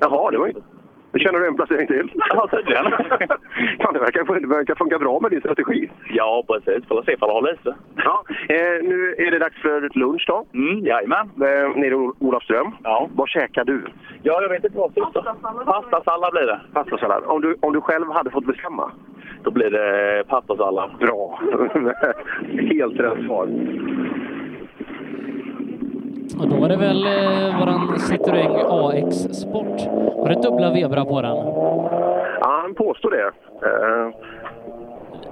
Jaha, 0.00 0.30
det 0.30 0.38
var 0.38 0.46
inte... 0.46 0.60
Nu 1.12 1.18
känner 1.20 1.38
du 1.40 1.46
en 1.46 1.56
placering 1.56 1.86
till? 1.86 2.12
Ja, 2.30 2.48
tydligen. 2.50 2.84
Fan, 3.82 3.92
det 3.94 3.98
verkar, 4.00 4.40
det 4.40 4.46
verkar 4.46 4.74
funka 4.74 4.98
bra 4.98 5.20
med 5.20 5.30
din 5.30 5.40
strategi. 5.40 5.90
Ja, 6.10 6.44
precis. 6.48 6.88
Får 6.88 7.02
se 7.02 7.12
ifall 7.12 7.28
det 7.28 7.32
håller 7.34 7.54
i 7.54 7.56
sig. 7.62 7.72
Ja, 7.96 8.24
eh, 8.48 8.82
nu 8.82 9.14
är 9.18 9.30
det 9.30 9.38
dags 9.38 9.62
för 9.62 9.98
lunch 9.98 10.24
då. 10.26 10.46
Mm, 10.54 10.78
jajamän. 10.84 11.26
Eh, 11.36 11.76
nere 11.76 11.86
i 11.90 11.94
Ol- 11.94 12.14
Olafström. 12.20 12.72
Ja. 12.84 13.08
Vad 13.14 13.28
käkar 13.28 13.64
du? 13.64 13.84
Ja, 14.22 14.42
jag 14.42 14.48
vet 14.48 14.64
inte 14.64 14.78
vad 14.78 14.92
sista. 14.94 15.22
Pastasallad 15.66 16.32
blir 16.32 16.46
det. 16.46 16.60
Pastasallad. 16.72 17.24
Om 17.26 17.40
du, 17.40 17.56
om 17.60 17.72
du 17.72 17.80
själv 17.80 18.12
hade 18.12 18.30
fått 18.30 18.46
bestämma? 18.46 18.90
Då 19.42 19.50
blir 19.50 19.70
det 19.70 20.24
pastasallad. 20.28 20.90
Bra. 21.00 21.40
Helt 22.70 23.00
rätt 23.00 23.24
svar. 23.26 23.48
Och 26.40 26.48
då 26.48 26.64
är 26.64 26.68
det 26.68 26.76
väl 26.76 27.06
eh, 27.06 27.58
våran 27.60 27.96
Citroën 27.98 28.66
AX 28.70 29.14
Sport. 29.16 29.80
Har 30.16 30.28
du 30.28 30.34
dubbla 30.34 30.72
vebrar 30.72 31.04
på 31.04 31.22
den? 31.22 31.36
Ja, 32.40 32.60
han 32.62 32.74
påstår 32.74 33.10
det. 33.10 33.26
Eh, 33.66 34.10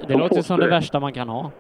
Det 0.08 0.14
låter 0.14 0.42
som 0.42 0.60
det 0.60 0.68
värsta 0.68 1.00
man 1.00 1.12
kan 1.12 1.28
ha. 1.28 1.50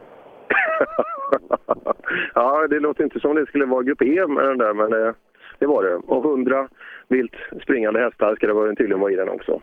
ja, 2.34 2.66
det 2.68 2.80
låter 2.80 3.04
inte 3.04 3.20
som 3.20 3.34
det 3.34 3.46
skulle 3.46 3.64
vara 3.66 3.82
grupp 3.82 4.02
E 4.02 4.26
med 4.26 4.44
den 4.44 4.58
där, 4.58 4.74
men 4.74 4.90
det, 4.90 5.14
det 5.58 5.66
var 5.66 5.82
det. 5.82 5.94
Och 5.94 6.24
100 6.24 6.68
vilt 7.08 7.32
springande 7.62 8.00
hästar 8.00 8.34
ska 8.36 8.46
det 8.46 8.52
vara- 8.52 8.74
tydligen 8.74 9.00
vara 9.00 9.12
i 9.12 9.16
den 9.16 9.28
också. 9.28 9.60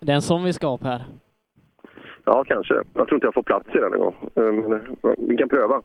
Det 0.00 0.12
är 0.12 0.16
en 0.16 0.22
sån 0.22 0.44
vi 0.44 0.52
ska 0.52 0.66
ha 0.66 0.78
Per. 0.78 1.04
Ja, 2.24 2.44
kanske. 2.44 2.74
Jag 2.74 3.06
tror 3.08 3.14
inte 3.14 3.26
jag 3.26 3.34
får 3.34 3.42
plats 3.42 3.68
i 3.74 3.78
den 3.78 3.92
en 3.92 4.00
gång. 4.00 4.14
Eh, 4.34 4.42
Men 4.42 4.72
eh, 4.72 4.78
vi 5.18 5.36
kan 5.36 5.48
pröva. 5.48 5.82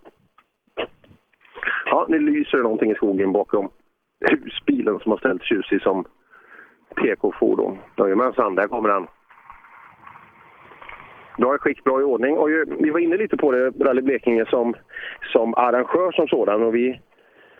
Ja, 1.85 2.05
nu 2.09 2.19
lyser 2.19 2.57
det 2.57 2.63
någonting 2.63 2.91
i 2.91 2.95
skogen 2.95 3.31
bakom 3.31 3.69
husbilen 4.29 4.99
som 4.99 5.11
har 5.11 5.19
ställt 5.19 5.43
tjusig 5.43 5.81
som 5.81 6.05
PK-fordon. 6.95 7.77
Jajamensan, 7.97 8.55
där 8.55 8.67
kommer 8.67 8.89
den. 8.89 9.07
Bra 11.37 11.55
i 11.55 11.57
skick, 11.57 11.83
bra 11.83 12.01
i 12.01 12.03
ordning. 12.03 12.37
Och 12.37 12.49
ju, 12.49 12.65
vi 12.79 12.89
var 12.89 12.99
inne 12.99 13.17
lite 13.17 13.37
på 13.37 13.51
det, 13.51 13.69
Rally 13.69 14.01
Blekinge 14.01 14.45
som, 14.45 14.73
som 15.33 15.53
arrangör 15.53 16.11
som 16.11 16.27
sådan. 16.27 16.63
Och 16.63 16.75
vi 16.75 17.01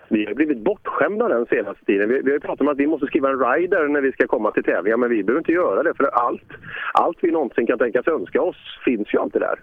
vi 0.08 0.26
har 0.26 0.34
blivit 0.34 0.58
bortskämda 0.58 1.28
den 1.28 1.46
senaste 1.46 1.86
tiden. 1.86 2.10
Vi, 2.10 2.22
vi 2.22 2.30
har 2.30 2.34
ju 2.34 2.40
pratat 2.40 2.62
om 2.62 2.68
att 2.68 2.78
vi 2.78 2.88
måste 2.88 3.08
skriva 3.08 3.30
en 3.30 3.40
rider 3.40 3.88
när 3.88 4.02
vi 4.02 4.12
ska 4.12 4.28
komma 4.28 4.52
till 4.52 4.64
tävlingar, 4.64 4.98
men 4.98 5.10
vi 5.10 5.24
behöver 5.24 5.40
inte 5.40 5.52
göra 5.52 5.84
det 5.84 5.94
för 5.94 6.06
allt, 6.06 6.50
allt 6.94 7.18
vi 7.22 7.32
någonsin 7.32 7.68
kan 7.68 7.78
tänkas 7.78 8.08
önska 8.08 8.42
oss 8.42 8.58
finns 8.86 9.14
ju 9.14 9.20
alltid 9.20 9.42
där. 9.42 9.60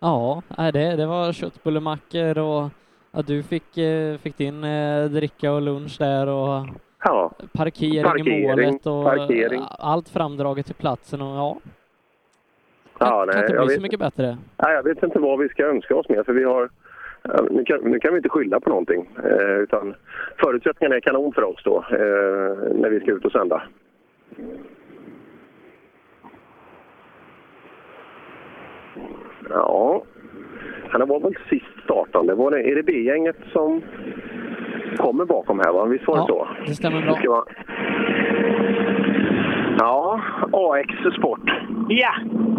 Ja, 0.00 0.42
det, 0.72 0.96
det 0.96 1.06
var 1.06 1.32
köttbullemackor 1.32 2.38
och 2.38 2.70
ja, 3.12 3.22
du 3.26 3.42
fick, 3.42 3.78
eh, 3.78 4.18
fick 4.18 4.36
din 4.38 4.64
eh, 4.64 5.04
dricka 5.04 5.52
och 5.52 5.62
lunch 5.62 5.96
där 5.98 6.26
och 6.28 6.66
Ja. 7.04 7.30
parkering, 7.52 8.02
Parkering, 8.04 8.38
i 8.44 8.46
målet 8.48 8.86
och 8.86 9.04
parkering. 9.04 9.62
allt 9.78 10.08
framdraget 10.08 10.66
till 10.66 10.74
platsen 10.74 11.22
och 11.22 11.36
ja, 11.36 11.58
Ja, 12.98 13.26
kan 13.32 13.40
inte 13.42 13.52
bli 13.52 13.60
så 13.60 13.66
vet, 13.66 13.82
mycket 13.82 13.98
bättre. 14.00 14.38
nej, 14.62 14.74
jag 14.74 14.82
vet 14.82 15.02
inte 15.02 15.18
vad 15.18 15.38
vi 15.38 15.48
ska 15.48 15.64
önska 15.66 15.96
oss 15.96 16.08
mer, 16.08 16.22
för 16.22 16.32
vi 16.32 16.44
har 16.44 16.70
nu, 17.50 17.64
kan, 17.64 17.80
nu 17.80 17.98
kan 18.00 18.12
vi 18.12 18.16
inte 18.16 18.28
skylla 18.28 18.60
på 18.60 18.68
någonting, 18.70 19.08
eh, 19.24 19.50
utan 19.58 19.94
förutsättningarna 20.38 20.96
är 20.96 21.00
kanon 21.00 21.32
för 21.32 21.42
oss 21.44 21.60
då, 21.64 21.76
eh, 21.90 22.74
när 22.74 22.90
vi 22.90 23.00
ska 23.00 23.10
ut 23.12 23.24
och 23.24 23.32
sända. 23.32 23.62
Ja, 29.50 30.02
han 30.90 31.08
var 31.08 31.20
väl 31.20 31.34
sist 31.50 31.79
startande. 31.90 32.34
Var 32.34 32.50
det, 32.50 32.60
är 32.70 32.74
det 32.74 32.82
B-gänget 32.82 33.36
som 33.52 33.82
kommer 34.96 35.24
bakom 35.24 35.58
här? 35.58 35.72
Va? 35.72 35.84
Visst 35.84 36.06
var 36.06 36.16
det 36.16 36.26
så? 36.26 36.48
Det 36.66 36.74
stämmer 36.74 37.02
bra. 37.02 37.46
Ja, 39.78 40.20
AX 40.52 41.14
Sport. 41.18 41.50
Ja. 41.88 42.12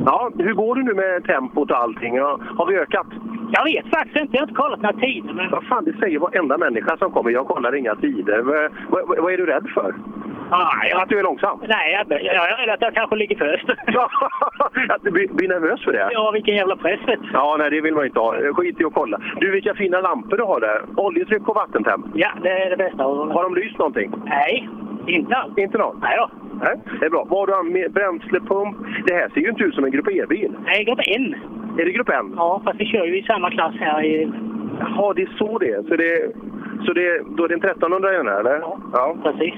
Ja, 0.05 0.31
hur 0.37 0.53
går 0.53 0.75
det 0.75 0.83
nu 0.83 0.93
med 0.93 1.23
tempot 1.23 1.71
och 1.71 1.77
allting? 1.77 2.19
Har 2.19 2.67
vi 2.67 2.77
ökat? 2.77 3.07
Jag 3.51 3.63
vet 3.63 3.85
faktiskt 3.89 4.15
inte. 4.15 4.35
Jag 4.35 4.41
har 4.41 4.47
inte 4.47 4.61
kollat 4.61 4.81
några 4.81 4.97
tider. 4.99 5.33
Men... 5.33 5.51
Vad 5.51 5.63
fan, 5.63 5.85
det 5.85 5.93
säger 5.99 6.19
varenda 6.19 6.57
människa 6.57 6.97
som 6.97 7.11
kommer. 7.11 7.31
Jag 7.31 7.47
kollar 7.47 7.75
inga 7.75 7.95
tider. 7.95 8.41
Vad, 8.41 9.07
vad, 9.23 9.33
är 9.33 9.37
du 9.37 9.45
rädd 9.45 9.67
för? 9.73 9.95
Nej, 10.51 10.91
Att 10.93 11.09
du 11.09 11.19
är 11.19 11.23
långsam? 11.23 11.59
Nej, 11.67 12.05
jag, 12.09 12.23
jag 12.23 12.49
är 12.51 12.57
rädd 12.57 12.73
att 12.73 12.81
jag 12.81 12.93
kanske 12.93 13.15
ligger 13.15 13.35
först. 13.35 13.69
Att 14.89 15.03
du 15.03 15.11
blir, 15.11 15.27
blir 15.27 15.47
nervös 15.47 15.83
för 15.83 15.91
det? 15.91 16.09
Ja, 16.11 16.31
vilken 16.31 16.55
jävla 16.55 16.75
press 16.75 16.99
vet. 17.07 17.19
Ja, 17.33 17.55
nej 17.59 17.69
det 17.69 17.81
vill 17.81 17.95
man 17.95 18.05
inte 18.05 18.19
ha. 18.19 18.35
Skit 18.53 18.81
i 18.81 18.85
att 18.85 18.93
kolla. 18.93 19.19
Du, 19.39 19.51
vilka 19.51 19.73
fina 19.73 20.01
lampor 20.01 20.37
du 20.37 20.43
har 20.43 20.59
där. 20.59 20.81
Oljetryck 20.95 21.47
och 21.49 21.55
vattentemp. 21.55 22.05
Ja, 22.13 22.29
det 22.41 22.49
är 22.49 22.69
det 22.69 22.77
bästa. 22.77 23.03
Har 23.03 23.43
de 23.43 23.55
lyst 23.55 23.77
någonting? 23.77 24.11
Nej, 24.25 24.69
inte 25.07 25.35
alls. 25.35 25.57
Inte 25.57 25.77
någon? 25.77 25.99
Nej 26.01 26.17
då. 26.17 26.29
Nej, 26.63 26.75
det 26.99 27.05
är 27.05 27.09
bra. 27.09 27.25
Vad 27.29 27.49
har 27.49 27.63
du 27.63 27.89
bränslepump? 27.89 28.77
Det 29.07 29.13
här 29.13 29.29
ser 29.29 29.41
ju 29.41 29.49
inte 29.49 29.63
ut 29.63 29.75
som 29.75 29.83
en 29.85 29.91
Grupp 29.91 30.07
E-bil. 30.07 30.51
Nej, 30.65 30.83
grupp 30.85 30.99
N. 31.07 31.35
Är 31.79 31.85
det 31.85 31.91
Grupp 31.91 32.09
N? 32.09 32.33
Ja, 32.37 32.61
fast 32.65 32.79
vi 32.79 32.85
kör 32.85 33.05
ju 33.05 33.17
i 33.19 33.23
samma 33.23 33.51
klass 33.51 33.73
här 33.79 34.03
i... 34.03 34.31
Jaha, 34.79 35.13
det 35.13 35.21
är 35.21 35.29
så 35.37 35.57
det 35.57 35.69
är. 35.71 35.83
Så, 35.83 35.95
det, 35.95 36.31
så 36.85 36.93
det, 36.93 37.21
då 37.37 37.43
är 37.43 37.47
det 37.47 37.53
en 37.53 37.63
1300 37.63 38.13
igen, 38.13 38.27
eller? 38.27 38.59
Ja, 38.59 38.77
ja. 38.93 39.15
precis. 39.23 39.53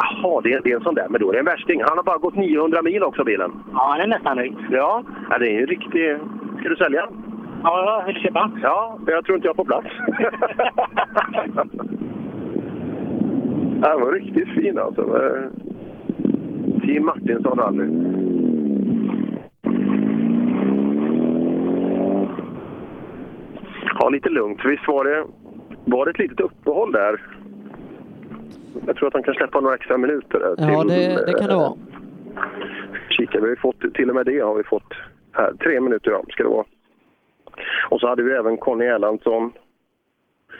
Jaha, 0.00 0.40
det, 0.40 0.52
är- 0.52 0.60
det 0.64 0.72
är 0.72 0.76
en 0.76 0.82
sån 0.82 0.94
där. 0.94 1.06
Men 1.10 1.20
då 1.20 1.28
är 1.28 1.32
det 1.32 1.38
en 1.38 1.44
värsting. 1.44 1.82
Han 1.88 1.96
har 1.98 2.04
bara 2.04 2.16
gått 2.18 2.34
900 2.36 2.82
mil 2.82 3.02
också, 3.02 3.24
bilen. 3.24 3.52
Ja, 3.72 3.86
han 3.90 4.00
är 4.00 4.06
nästan 4.06 4.36
nöjd. 4.36 4.56
Ja, 4.70 5.02
ja 5.30 5.38
det 5.38 5.48
är 5.48 5.60
ju 5.60 5.66
riktigt... 5.66 6.18
Ska 6.60 6.68
du 6.68 6.76
sälja 6.76 7.00
den? 7.06 7.14
Ja, 7.62 7.84
jag 8.00 8.06
vill 8.06 8.22
köpa. 8.22 8.50
Ja, 8.62 8.98
jag 9.06 9.24
tror 9.24 9.36
inte 9.36 9.48
jag 9.48 9.56
får 9.56 9.64
plats. 9.64 9.86
Den 13.82 14.00
var 14.00 14.12
riktigt 14.12 14.48
fin 14.48 14.78
alltså. 14.78 15.02
Team 16.82 17.04
Martinsson 17.04 17.58
rally. 17.58 17.86
Ja, 23.98 24.08
lite 24.08 24.28
lugnt. 24.28 24.60
Visst 24.64 24.88
var 24.88 25.04
det, 25.04 25.24
var 25.84 26.04
det 26.04 26.10
ett 26.10 26.18
litet 26.18 26.40
uppehåll 26.40 26.92
där? 26.92 27.20
Jag 28.86 28.96
tror 28.96 29.08
att 29.08 29.14
han 29.14 29.22
kan 29.22 29.34
släppa 29.34 29.60
några 29.60 29.74
extra 29.74 29.98
minuter. 29.98 30.38
där 30.38 30.54
Ja, 30.58 30.80
till, 30.80 30.88
det, 30.88 31.26
det 31.26 31.32
kan 31.38 31.48
det 31.48 31.56
vara. 31.56 31.74
Kika, 33.10 33.40
vi 33.40 33.48
har 33.48 33.56
fått, 33.56 33.94
till 33.94 34.08
och 34.08 34.14
med 34.14 34.26
det 34.26 34.40
har 34.40 34.54
vi 34.54 34.64
fått 34.64 34.92
här. 35.32 35.52
Tre 35.52 35.80
minuter 35.80 36.10
ja, 36.10 36.22
ska 36.28 36.42
det 36.42 36.48
vara. 36.48 36.64
Och 37.90 38.00
så 38.00 38.08
hade 38.08 38.22
vi 38.22 38.32
även 38.32 38.56
Conny 38.56 38.84
Erlandsson. 38.84 39.52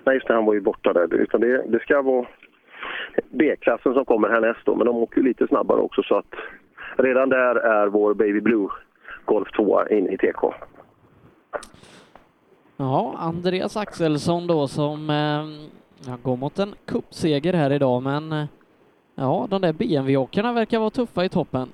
Nej, 0.04 0.14
just 0.14 0.28
det, 0.28 0.34
han 0.34 0.44
var 0.44 0.54
ju 0.54 0.60
borta 0.60 0.92
där. 0.92 1.14
Utan 1.14 1.40
det, 1.40 1.64
det 1.68 1.82
ska 1.82 2.02
vara 2.02 2.26
B-klassen 3.30 3.94
som 3.94 4.04
kommer 4.04 4.28
härnäst 4.28 4.60
då, 4.64 4.74
men 4.74 4.86
de 4.86 4.96
åker 4.96 5.16
ju 5.16 5.22
lite 5.22 5.46
snabbare 5.46 5.80
också 5.80 6.02
så 6.02 6.16
att 6.16 6.34
redan 6.96 7.28
där 7.28 7.54
är 7.56 7.86
vår 7.86 8.14
Baby 8.14 8.40
Blue 8.40 8.68
Golf 9.24 9.48
2 9.56 9.88
inne 9.88 10.12
i 10.12 10.16
TK. 10.16 10.54
Ja, 12.76 13.14
Andreas 13.18 13.76
Axelsson 13.76 14.46
då 14.46 14.68
som 14.68 15.10
eh, 15.10 15.68
ja, 16.06 16.16
går 16.22 16.36
mot 16.36 16.58
en 16.58 16.74
cupseger 16.86 17.52
här 17.52 17.72
idag, 17.72 18.02
men 18.02 18.32
eh, 18.32 18.44
ja, 19.14 19.46
de 19.50 19.60
där 19.60 19.72
BMW-åkarna 19.72 20.52
verkar 20.52 20.78
vara 20.78 20.90
tuffa 20.90 21.24
i 21.24 21.28
toppen. 21.28 21.68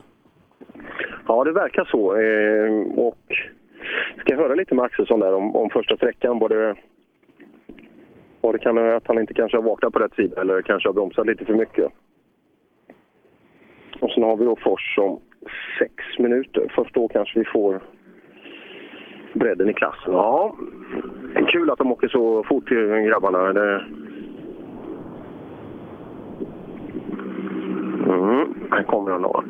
Ja, 1.26 1.44
det 1.44 1.52
verkar 1.52 1.84
så. 1.84 2.16
Eh, 2.16 2.98
och 3.04 3.18
ska 4.20 4.36
höra 4.36 4.54
lite 4.54 4.74
med 4.74 4.84
Axelsson 4.84 5.20
där 5.20 5.34
om, 5.34 5.56
om 5.56 5.70
första 5.70 5.96
sträckan. 5.96 6.38
Både, 6.38 6.76
och 8.48 8.52
det 8.52 8.58
kan 8.58 8.76
vara 8.76 8.96
att 8.96 9.06
han 9.06 9.18
inte 9.18 9.34
kanske 9.34 9.56
har 9.56 9.62
vaknat 9.62 9.92
på 9.92 9.98
rätt 9.98 10.14
sida 10.14 10.40
eller 10.40 10.62
kanske 10.62 10.88
har 10.88 10.94
bromsat 10.94 11.26
lite 11.26 11.44
för 11.44 11.54
mycket. 11.54 11.92
Och 14.00 14.10
sen 14.10 14.22
har 14.22 14.36
vi 14.36 14.44
då 14.44 14.56
Fors 14.56 14.98
om 14.98 15.20
sex 15.78 15.94
minuter. 16.18 16.72
Först 16.74 16.94
då 16.94 17.08
kanske 17.08 17.38
vi 17.38 17.44
får 17.44 17.80
bredden 19.32 19.70
i 19.70 19.74
klassen. 19.74 20.12
Ja, 20.12 20.56
det 21.34 21.40
är 21.40 21.46
kul 21.46 21.70
att 21.70 21.78
de 21.78 21.92
åker 21.92 22.08
så 22.08 22.44
fort, 22.44 22.68
grabbarna. 23.08 23.52
Det... 23.52 23.84
Mm, 28.06 28.54
här 28.70 28.82
kommer 28.82 29.10
han 29.10 29.22
då. 29.22 29.44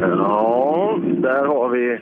Ja, 0.00 0.98
där 1.02 1.44
har 1.46 1.68
vi 1.68 1.98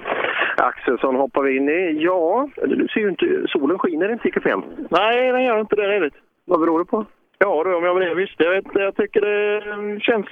Axelsson 0.64 1.16
hoppar 1.16 1.42
vi 1.42 1.56
in 1.56 1.68
i. 1.68 2.02
Ja, 2.02 2.48
du 2.66 2.88
ser 2.88 3.00
ju 3.00 3.08
inte, 3.08 3.44
solen 3.48 3.78
skiner 3.78 4.12
inte 4.12 4.28
i 4.28 4.30
kupén. 4.30 4.62
Nej, 4.90 5.32
den 5.32 5.44
gör 5.44 5.60
inte 5.60 5.76
det 5.76 6.00
riktigt. 6.00 6.22
Vad 6.44 6.60
beror 6.60 6.78
det 6.78 6.84
på? 6.84 7.04
Ja, 7.38 7.64
då, 7.64 7.76
om 7.76 7.84
jag 7.84 8.00
det 8.00 8.14
visste. 8.14 8.44
Jag, 8.44 8.50
vet, 8.50 8.64
jag 8.74 8.96
tycker 8.96 9.20
det 9.20 10.00
känns, 10.00 10.26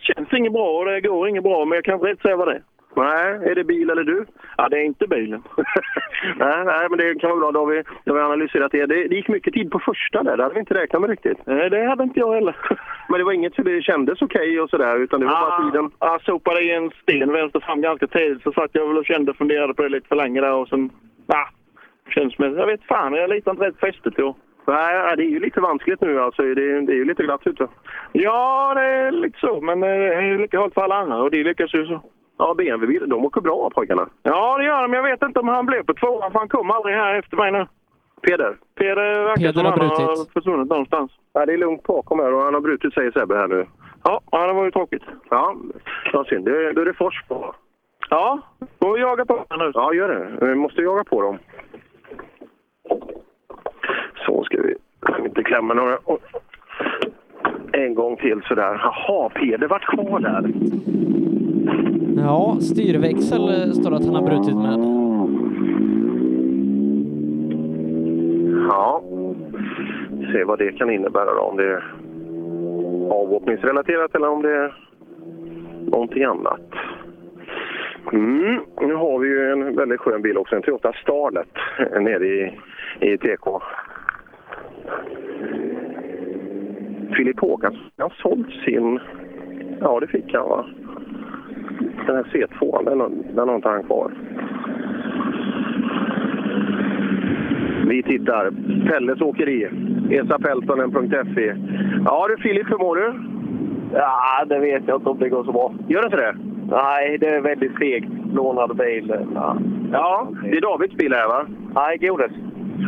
känns 0.00 0.32
inget 0.32 0.52
bra 0.52 0.78
och 0.78 0.84
det 0.84 1.00
går 1.00 1.28
inget 1.28 1.42
bra, 1.42 1.64
men 1.64 1.76
jag 1.76 1.84
kan 1.84 2.08
inte 2.08 2.22
säga 2.22 2.36
vad 2.36 2.48
det 2.48 2.54
är. 2.54 2.62
Nej, 2.96 3.50
är 3.50 3.54
det 3.54 3.64
bil 3.64 3.90
eller 3.90 4.04
du? 4.04 4.26
Ja, 4.56 4.68
det 4.68 4.76
är 4.76 4.84
inte 4.84 5.06
bilen. 5.06 5.42
nej, 6.36 6.64
nej, 6.64 6.86
men 6.90 6.98
det 6.98 7.20
kan 7.20 7.30
vara 7.30 7.40
bra. 7.40 7.52
Då 7.52 7.60
har 7.60 7.66
vi, 7.66 7.82
då 8.04 8.12
har 8.12 8.18
vi 8.18 8.24
analyserat 8.24 8.72
det. 8.72 8.86
det. 8.86 9.08
Det 9.08 9.14
gick 9.14 9.28
mycket 9.28 9.54
tid 9.54 9.70
på 9.70 9.78
första 9.78 10.22
där. 10.22 10.36
Det 10.36 10.42
hade 10.42 10.54
vi 10.54 10.60
inte 10.60 10.74
räknat 10.74 11.00
med 11.00 11.10
riktigt. 11.10 11.38
Nej, 11.46 11.70
det 11.70 11.84
hade 11.84 12.02
inte 12.02 12.20
jag 12.20 12.34
heller. 12.34 12.56
Men 13.08 13.18
det 13.18 13.24
var 13.24 13.32
inget 13.32 13.54
så 13.54 13.62
det 13.62 13.82
kändes 13.82 14.22
okej 14.22 14.60
och 14.60 14.70
sådär, 14.70 14.96
utan 14.96 15.20
det 15.20 15.26
var 15.26 15.40
bara 15.40 15.70
tiden. 15.70 15.90
Jag 16.00 16.22
sopade 16.22 16.62
i 16.62 16.70
en 16.70 16.90
sten 17.02 17.32
vänster 17.32 17.60
fram 17.60 17.80
ganska 17.80 18.06
tidigt, 18.06 18.42
så 18.42 18.52
satt 18.52 18.70
jag 18.72 18.88
väl 18.88 18.98
och 18.98 19.06
kände 19.06 19.34
funderade 19.34 19.74
på 19.74 19.82
det 19.82 19.88
lite 19.88 20.08
för 20.08 20.16
länge 20.16 20.40
där 20.40 20.52
och 20.52 20.68
sen... 20.68 20.90
Ah, 21.26 21.48
känns 22.08 22.38
med, 22.38 22.52
jag 22.52 22.66
vet 22.66 22.84
fan, 22.84 23.14
jag 23.14 23.30
litar 23.30 23.50
inte 23.50 23.64
rätt 23.64 23.80
fästet 23.80 24.16
då. 24.16 24.36
Nej, 24.66 25.16
det 25.16 25.22
är 25.22 25.30
ju 25.30 25.40
lite 25.40 25.60
vanskligt 25.60 26.00
nu 26.00 26.20
alltså. 26.20 26.42
Det 26.42 26.48
är, 26.48 26.80
det 26.80 26.92
är 26.92 26.96
ju 26.96 27.04
lite 27.04 27.22
glatt 27.22 27.46
ute. 27.46 27.68
Ja, 28.12 28.74
det 28.74 28.80
är 28.80 29.10
lite 29.10 29.38
så, 29.38 29.60
men 29.60 29.82
eh, 29.82 29.88
det 29.88 30.14
är 30.14 30.38
lika 30.38 30.60
halt 30.60 30.74
för 30.74 30.82
alla 30.82 30.94
andra 30.94 31.16
och 31.16 31.30
de 31.30 31.42
lyckas 31.42 31.74
ju 31.74 31.86
så. 31.86 32.02
Ja, 32.38 32.54
BMW, 32.54 33.06
de 33.06 33.24
åker 33.24 33.40
bra 33.40 33.70
pojkarna. 33.70 34.08
Ja, 34.22 34.58
det 34.58 34.64
gör 34.64 34.82
de. 34.82 34.92
Jag 34.92 35.02
vet 35.02 35.22
inte 35.22 35.40
om 35.40 35.48
han 35.48 35.66
blev 35.66 35.82
på 35.82 35.94
tvåan, 35.94 36.32
för 36.32 36.38
han 36.38 36.48
kom 36.48 36.70
aldrig 36.70 36.94
här 36.96 37.14
efter 37.14 37.36
mig 37.36 37.52
nu. 37.52 37.66
Peder? 38.22 38.56
Peder 38.74 39.22
verkar 39.24 39.36
Peder 39.36 39.52
som 39.52 39.64
har 39.64 39.70
han 39.72 39.80
har 40.08 40.32
försvunnit 40.32 40.68
någonstans. 40.68 41.10
Ja, 41.32 41.46
det 41.46 41.52
är 41.52 41.58
lugnt 41.58 41.82
bakom 41.82 42.18
här 42.18 42.34
och 42.34 42.42
han 42.42 42.54
har 42.54 42.60
brutit 42.60 42.94
säger 42.94 43.10
Sebbe 43.10 43.36
här 43.36 43.48
nu. 43.48 43.66
Ja, 44.04 44.20
ja 44.30 44.46
det 44.46 44.52
var 44.52 44.64
ju 44.64 44.70
tråkigt. 44.70 45.02
Ja, 45.30 45.54
ja 46.12 46.24
synd. 46.24 46.44
Det- 46.44 46.72
Då 46.72 46.80
är 46.80 46.84
det 46.84 46.94
Fors 46.94 47.22
på. 47.28 47.54
Ja, 48.10 48.38
får 48.80 48.94
vi 48.94 49.00
jaga 49.00 49.24
på 49.24 49.44
nu. 49.58 49.70
Ja, 49.74 49.94
gör 49.94 50.08
det. 50.08 50.46
Vi 50.46 50.54
måste 50.54 50.82
jaga 50.82 51.04
på 51.04 51.22
dem. 51.22 51.38
Så 54.26 54.44
ska 54.44 54.62
vi 54.62 54.74
inte 55.24 55.42
klämma 55.42 55.74
några. 55.74 55.98
En 57.72 57.94
gång 57.94 58.16
till 58.16 58.42
sådär. 58.42 58.80
Jaha, 58.82 59.28
Peder 59.28 59.68
vart 59.68 59.84
kvar 59.84 60.20
där. 60.20 60.52
Ja, 62.16 62.56
styrväxel 62.60 63.48
eh, 63.48 63.72
står 63.72 63.90
det 63.90 63.96
att 63.96 64.06
han 64.06 64.14
har 64.14 64.22
brutit 64.22 64.56
med. 64.56 64.78
Ja, 68.68 69.02
se 70.32 70.44
vad 70.44 70.58
det 70.58 70.72
kan 70.72 70.90
innebära 70.90 71.34
då. 71.34 71.40
Om 71.40 71.56
det 71.56 71.64
är 71.64 71.84
avåkningsrelaterat 73.10 74.14
eller 74.14 74.28
om 74.28 74.42
det 74.42 74.52
är 74.52 74.74
någonting 75.90 76.24
annat. 76.24 76.60
Mm, 78.12 78.60
nu 78.80 78.94
har 78.94 79.18
vi 79.18 79.28
ju 79.28 79.52
en 79.52 79.76
väldigt 79.76 80.00
skön 80.00 80.22
bil 80.22 80.36
också, 80.36 80.56
en 80.56 80.62
Toyota 80.62 80.92
Starlet 80.92 81.48
eh, 81.78 82.00
nere 82.00 82.26
i, 82.26 82.60
i 83.00 83.18
TK. 83.18 83.62
Filip 87.16 87.40
Håkansson 87.40 87.90
har 87.98 88.14
sålt 88.22 88.50
sin... 88.64 89.00
Ja, 89.80 90.00
det 90.00 90.06
fick 90.06 90.34
han 90.34 90.48
va? 90.48 90.66
Den 92.06 92.16
här 92.16 92.22
C2, 92.22 92.84
den, 92.84 93.24
den 93.36 93.48
har 93.48 93.56
inte 93.56 93.68
han 93.68 93.82
kvar. 93.82 94.10
Vi 97.88 98.02
tittar. 98.02 98.50
Pelles 98.88 99.20
åkeri. 99.20 99.68
Esapeltonen.fi. 100.10 101.52
Ja 102.04 102.26
du 102.28 102.42
Filip, 102.42 102.70
hur 102.70 102.78
mår 102.78 102.96
du? 102.96 103.14
Ja, 103.92 104.44
det 104.46 104.58
vet 104.58 104.82
jag 104.86 104.96
inte 104.96 105.10
om 105.10 105.18
det 105.18 105.28
går 105.28 105.44
så 105.44 105.52
bra. 105.52 105.74
Gör 105.88 106.00
det 106.00 106.06
inte 106.06 106.16
det? 106.16 106.36
Nej, 106.70 107.18
det 107.18 107.26
är 107.26 107.40
väldigt 107.40 107.78
segt. 107.78 108.08
Lånad 108.32 108.76
bil. 108.76 109.14
Ja, 109.34 109.56
Ja, 109.92 110.28
det 110.42 110.56
är 110.56 110.60
Davids 110.60 110.94
bil 110.94 111.12
här 111.12 111.28
va? 111.28 111.46
Nej, 111.74 111.98
Godes. 111.98 112.32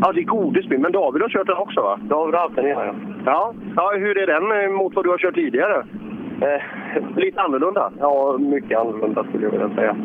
Ja, 0.02 0.12
det 0.12 0.20
är 0.20 0.24
Godes 0.24 0.66
bil. 0.66 0.78
Men 0.80 0.92
David 0.92 1.22
har 1.22 1.28
kört 1.28 1.46
den 1.46 1.56
också 1.56 1.80
va? 1.80 1.98
David 2.02 2.34
har 2.34 2.42
haft 2.42 2.56
den 2.56 2.66
innan, 2.66 2.86
ja. 2.86 2.94
Ja. 3.24 3.54
ja, 3.76 3.92
hur 3.96 4.18
är 4.18 4.26
den 4.26 4.64
eh, 4.64 4.70
mot 4.78 4.94
vad 4.94 5.04
du 5.04 5.10
har 5.10 5.18
kört 5.18 5.34
tidigare? 5.34 5.84
Eh, 6.42 6.62
Lite 7.16 7.40
annorlunda? 7.40 7.92
Ja, 7.98 8.38
mycket 8.38 8.78
annorlunda 8.78 9.24
skulle 9.24 9.44
jag 9.44 9.50
vilja 9.50 9.70
säga. 9.74 9.96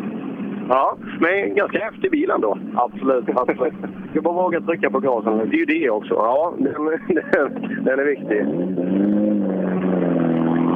Ja, 0.70 0.98
men 1.20 1.56
ganska 1.56 1.80
häftig 1.80 2.12
bil 2.12 2.32
ändå. 2.32 2.58
Absolut, 2.76 3.26
absolut. 3.36 3.74
Du 4.14 4.22
bara 4.22 4.34
våga 4.34 4.62
trycka 4.62 4.90
på 4.90 5.00
gasen. 5.00 5.38
Det 5.38 5.56
är 5.56 5.60
ju 5.60 5.66
det 5.66 5.90
också. 5.90 6.14
Ja, 6.14 6.54
den, 6.58 6.86
den, 7.08 7.84
den 7.86 8.00
är 8.00 8.06
viktig. 8.06 8.46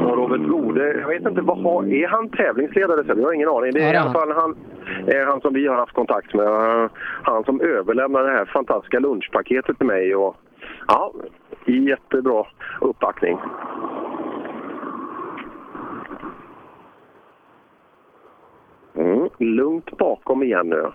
Och 0.05 0.17
Robert 0.17 0.47
Gode, 0.49 0.93
jag 0.99 1.07
vet 1.07 1.25
inte, 1.27 1.41
vad 1.41 1.57
har, 1.57 1.93
är 1.93 2.07
han 2.07 2.29
tävlingsledare? 2.29 3.03
Jag 3.07 3.25
har 3.25 3.33
ingen 3.33 3.49
aning. 3.49 3.71
Det 3.73 3.79
är 3.79 3.83
Ja, 3.83 3.93
i 3.93 3.95
är 3.95 3.99
alla 4.01 4.13
fall 4.13 4.31
han, 4.31 4.55
han 5.27 5.41
som 5.41 5.53
vi 5.53 5.67
har 5.67 5.75
haft 5.75 5.93
kontakt 5.93 6.33
med. 6.33 6.47
Han 7.23 7.43
som 7.43 7.61
överlämnar 7.61 8.23
det 8.23 8.31
här 8.31 8.45
fantastiska 8.45 8.99
lunchpaketet 8.99 9.77
till 9.77 9.87
mig. 9.87 10.15
Och, 10.15 10.35
ja, 10.87 11.13
jättebra 11.65 12.43
uppbackning. 12.81 13.37
Mm, 18.97 19.29
lugnt 19.37 19.97
bakom 19.97 20.43
igen 20.43 20.69
nu. 20.69 20.91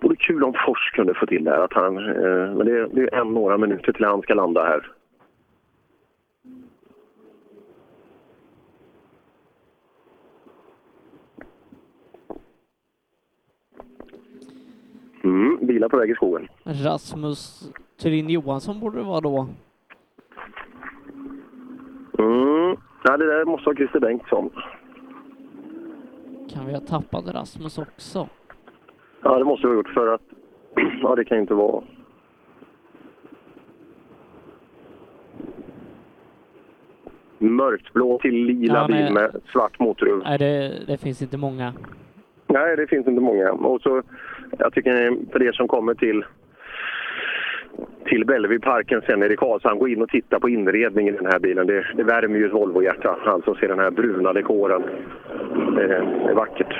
Vore 0.00 0.16
kul 0.16 0.44
om 0.44 0.54
Fors 0.66 0.90
kunde 0.92 1.14
få 1.14 1.26
till 1.26 1.44
det 1.44 1.50
här. 1.50 1.64
Att 1.64 1.72
han, 1.72 1.96
eh, 1.98 2.54
men 2.54 2.66
det, 2.66 2.86
det 2.86 3.00
är 3.02 3.20
en 3.20 3.34
några 3.34 3.58
minuter 3.58 3.92
till 3.92 4.04
han 4.04 4.22
ska 4.22 4.34
landa 4.34 4.64
här. 4.64 4.92
Mm, 15.24 15.66
bilar 15.66 15.88
på 15.88 15.96
väg 15.96 16.10
i 16.10 16.14
skogen. 16.14 16.48
Rasmus 16.64 17.70
Thulin 18.02 18.30
Johansson 18.30 18.80
borde 18.80 18.98
det 18.98 19.04
vara 19.04 19.20
då. 19.20 19.46
Mm. 22.18 22.76
Ja, 23.04 23.16
det 23.16 23.26
där 23.26 23.44
måste 23.44 23.66
vara 23.66 23.76
Christer 23.76 24.00
Bengtsson. 24.00 24.50
Kan 26.52 26.66
vi 26.66 26.72
ha 26.72 26.80
tappat 26.80 27.34
Rasmus 27.34 27.78
också? 27.78 28.28
Ja, 29.22 29.38
det 29.38 29.44
måste 29.44 29.66
vi 29.66 29.72
ha 29.72 29.76
gjort 29.76 29.88
för 29.94 30.14
att... 30.14 30.22
Ja, 31.02 31.14
det 31.14 31.24
kan 31.24 31.36
ju 31.36 31.40
inte 31.40 31.54
vara... 31.54 31.82
Mörkblå 37.38 38.18
till 38.22 38.34
lila 38.34 38.74
Ja, 38.74 38.86
nej. 38.86 39.04
bil 39.04 39.12
med 39.12 39.40
svart 39.52 39.78
motorhuv. 39.78 40.22
Nej, 40.24 40.38
det, 40.38 40.84
det 40.86 40.98
finns 40.98 41.22
inte 41.22 41.36
många. 41.36 41.72
Nej, 42.46 42.76
det 42.76 42.86
finns 42.86 43.06
inte 43.06 43.20
många. 43.20 43.52
Och 43.52 43.80
så, 43.82 44.02
jag 44.58 44.72
tycker 44.72 45.16
för 45.32 45.42
er 45.42 45.52
som 45.52 45.68
kommer 45.68 45.94
till 45.94 46.24
till 48.04 48.24
Bellevueparken 48.26 49.00
sen 49.06 49.20
nere 49.20 49.32
i 49.32 49.36
Karlshamn, 49.36 49.78
gå 49.78 49.88
in 49.88 50.02
och 50.02 50.08
titta 50.08 50.40
på 50.40 50.48
inredningen 50.48 51.14
i 51.14 51.18
den 51.18 51.26
här 51.32 51.38
bilen. 51.38 51.66
Det, 51.66 51.84
det 51.96 52.02
värmer 52.04 52.38
ju 52.38 52.46
ett 52.46 52.52
Volvo-hjärta, 52.52 53.16
alltså 53.26 53.54
se 53.54 53.66
den 53.66 53.78
här 53.78 53.90
bruna 53.90 54.32
dekoren. 54.32 54.82
Det, 55.76 55.82
är- 55.82 56.22
det 56.24 56.30
är 56.30 56.34
vackert. 56.34 56.74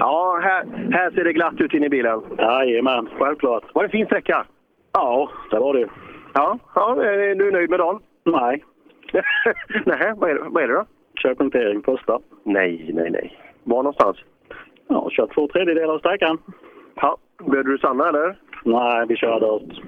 Ja, 0.00 0.40
här, 0.42 0.64
här 0.92 1.10
ser 1.10 1.24
det 1.24 1.32
glatt 1.32 1.60
ut 1.60 1.74
inne 1.74 1.86
i 1.86 1.88
bilen. 1.88 2.20
Jajamän, 2.38 3.08
självklart. 3.18 3.64
Var 3.74 3.82
det 3.82 3.86
en 3.86 3.90
fin 3.90 4.06
sträcka? 4.06 4.44
Ja, 4.92 5.28
det 5.50 5.58
var 5.58 5.74
det. 5.74 5.86
Ja, 6.34 6.58
ja 6.74 7.02
är 7.04 7.34
du 7.34 7.50
nöjd 7.50 7.70
med 7.70 7.78
dagen? 7.78 7.98
Nej. 8.24 8.64
nej, 9.86 10.12
vad 10.16 10.30
är, 10.30 10.34
det, 10.34 10.40
vad 10.48 10.62
är 10.62 10.68
det 10.68 10.74
då? 10.74 10.84
Kör 11.22 11.34
punktering 11.34 11.82
första. 11.82 12.18
Nej, 12.44 12.90
nej, 12.94 13.10
nej. 13.10 13.38
Var 13.64 13.76
någonstans? 13.76 14.16
Ja, 14.88 15.10
kör 15.10 15.26
två 15.26 15.48
tredjedelar 15.48 15.94
av 15.94 15.98
sträckan. 15.98 16.38
Ja, 16.94 17.16
behövde 17.38 17.72
du 17.72 17.78
stanna 17.78 18.08
eller? 18.08 18.36
Nej, 18.64 19.06
vi 19.08 19.16
körde 19.16 19.46
ut. 19.46 19.80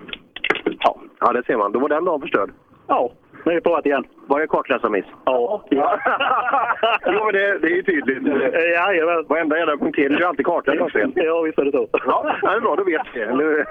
Ja. 0.81 1.01
ja, 1.21 1.33
det 1.33 1.47
ser 1.47 1.57
man. 1.57 1.73
Då 1.73 1.79
var 1.79 1.89
den 1.89 2.05
dagen 2.05 2.21
förstörd. 2.21 2.51
Ja, 2.87 3.13
nu 3.45 3.53
är 3.53 3.83
det 3.83 3.89
igen. 3.89 4.05
Var 4.27 4.41
det 4.41 4.47
kartläsarmiss? 4.47 5.05
Ja. 5.25 5.65
ja. 5.71 5.99
jo, 7.07 7.25
men 7.25 7.33
det, 7.33 7.59
det 7.59 7.67
är 7.67 7.77
ju 7.77 7.83
tydligt. 7.83 8.27
Jajamän. 8.55 9.25
Varenda 9.29 9.59
jävla 9.59 9.77
punktering 9.77 10.15
är 10.15 10.19
ju 10.19 10.25
alltid 10.25 10.47
kartläsarens 10.47 10.93
fel. 10.93 11.13
Ja, 11.15 11.41
visst 11.41 11.59
är 11.59 11.65
det 11.65 11.73
så. 11.73 11.89
Ja, 12.07 12.37
det 12.43 12.49
är 12.49 12.61
bra. 12.61 12.77
Då 12.77 12.85
vet 12.85 13.03
vi. 13.15 13.27
Nu... 13.27 13.65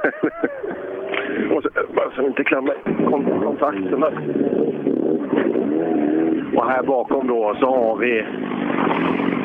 Bara 1.95 2.11
så 2.15 2.21
inte 2.21 2.43
klämmer 2.43 2.75
kon- 3.09 3.41
kontakten 3.43 3.99
där. 3.99 4.13
Och 6.57 6.65
här 6.69 6.83
bakom 6.83 7.27
då 7.27 7.55
så 7.59 7.65
har 7.65 7.95
vi 7.97 8.25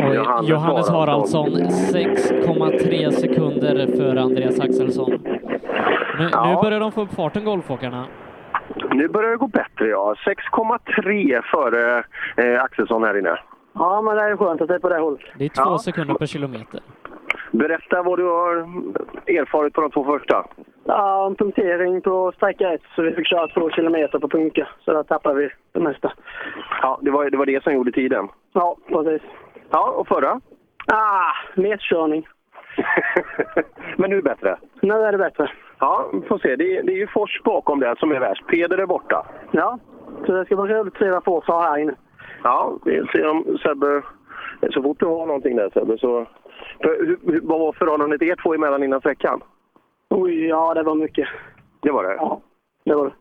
Och 0.08 0.15
Johannes, 0.49 0.91
Haraldsson 0.91 1.47
6,3 1.49 3.10
sekunder 3.10 3.86
före 3.97 4.20
Andreas 4.20 4.60
Axelsson. 4.60 5.10
Nu, 6.18 6.28
Ja. 6.33 6.50
nu 6.50 6.62
börjar 6.62 6.81
de 6.81 6.92
få 6.92 7.00
upp 7.02 7.15
farten, 7.15 7.44
golfåkarna. 7.44 8.05
Nu 8.92 9.08
börjar 9.08 9.31
det 9.31 9.36
gå 9.36 9.47
bättre, 9.47 9.86
ja. 9.89 10.15
6,3 10.26 11.42
före 11.42 12.05
eh, 12.36 12.62
Axelsson 12.62 13.02
här 13.05 13.18
inne. 13.18 13.39
Ja, 13.75 14.02
men 14.02 14.17
det 14.17 14.23
är 14.23 14.36
skönt 14.36 14.60
att 14.60 14.68
det 14.68 14.75
är 14.75 14.78
på 14.78 14.89
det 14.89 14.99
hållet. 15.00 15.20
Det 15.39 15.44
är 15.44 15.65
två 15.65 15.78
sekunder 15.78 16.15
per 16.15 16.26
kilometer. 16.26 16.81
Berätta 17.51 18.02
vad 18.02 18.18
du 18.18 18.25
har 18.25 18.57
erfarit 19.27 19.75
på 19.75 19.81
de 19.81 19.91
två 19.91 20.05
första. 20.05 20.47
Ja, 20.85 21.27
en 21.27 21.35
punktering 21.35 22.01
på 22.01 22.33
sträcka 22.36 22.73
ett, 22.73 22.83
så 22.97 23.02
vi 23.02 23.12
fick 23.12 23.27
köra 23.27 23.49
två 23.49 23.70
kilometer 23.70 24.18
på 24.18 24.28
punka. 24.28 24.68
Så 24.85 24.93
där 24.93 25.02
tappade 25.02 25.35
vi 25.35 25.51
det 25.73 25.81
mesta. 25.81 26.12
Ja, 26.83 26.99
det 27.02 27.10
var 27.10 27.31
det, 27.31 27.36
var 27.36 27.47
det 27.47 27.62
som 27.62 27.75
gjorde 27.75 27.93
tiden. 27.93 28.28
Ja, 28.52 28.77
precis. 28.89 29.23
Ja, 29.70 29.91
och 29.91 30.09
förra? 30.09 30.41
Ah, 30.86 31.33
metkörning. 31.55 32.28
Men 33.97 34.10
nu 34.10 34.17
är 34.17 34.23
det 34.23 34.31
bättre? 34.31 34.57
Nu 34.83 34.94
är 34.94 35.12
det 35.12 35.18
bättre. 35.18 35.51
Ja, 35.78 36.10
får 36.28 36.39
se. 36.39 36.57
Det 36.57 36.77
är, 36.77 36.83
det 36.83 36.93
är 36.93 36.97
ju 36.97 37.07
Fors 37.07 37.43
bakom 37.44 37.81
där 37.81 37.94
som 37.94 38.12
är 38.12 38.20
värst. 38.20 38.47
Peder 38.47 38.78
är 38.78 38.86
borta. 38.86 39.27
Ja, 39.51 39.78
så 40.27 40.33
det 40.33 40.44
ska 40.44 40.57
bli 40.57 40.75
roligt 40.75 40.94
att 40.94 40.99
se 40.99 41.10
vad 41.10 41.25
Fors 41.25 41.44
har 41.47 41.62
här 41.62 41.78
inne. 41.78 41.94
Ja, 42.43 42.78
vi 42.85 43.07
ser 43.12 43.28
om 43.28 43.59
Sebbe... 43.62 44.02
Så 44.70 44.83
fort 44.83 45.01
du 45.01 45.07
har 45.07 45.27
någonting 45.27 45.57
där 45.57 45.70
Sebbe 45.75 45.99
så... 45.99 46.27
För, 46.83 47.17
vad 47.43 47.61
var 47.61 47.73
förhållandet 47.73 48.23
er 48.23 48.37
två 48.43 48.55
emellan 48.55 48.83
innan 48.83 49.01
sträckan? 49.01 49.41
Oj, 50.11 50.47
ja 50.47 50.75
det 50.75 50.83
var 50.83 50.95
mycket. 50.95 51.28
Det 51.81 51.91
var 51.91 52.05
det? 52.05 52.15
Ja, 52.15 52.41
det 52.85 52.95
var 52.95 53.05
det. 53.05 53.12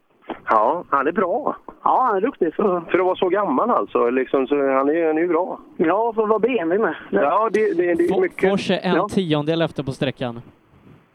Ja, 0.49 0.83
han 0.89 1.07
är 1.07 1.11
bra. 1.11 1.55
Ja, 1.83 2.03
han 2.07 2.17
är 2.17 2.21
duktig. 2.21 2.55
Så... 2.55 2.81
För 2.91 2.99
att 2.99 3.05
vara 3.05 3.15
så 3.15 3.29
gammal 3.29 3.69
alltså. 3.71 4.09
Liksom, 4.09 4.47
så 4.47 4.55
han, 4.55 4.89
är, 4.89 5.07
han 5.07 5.17
är 5.17 5.21
ju 5.21 5.27
bra. 5.27 5.59
Ja, 5.77 6.13
för 6.13 6.23
att 6.23 6.29
vara 6.29 6.39
BMW 6.39 6.77
med. 6.85 6.95
Ja, 7.23 7.49
det, 7.53 7.77
det, 7.77 7.93
det 7.93 8.03
är 8.03 8.21
mycket... 8.21 8.49
Fors 8.51 8.71
är 8.71 8.79
en 8.83 8.95
Ja. 8.95 9.07
tiondel 9.11 9.61
efter 9.61 9.83
på 9.83 9.91
sträckan. 9.91 10.41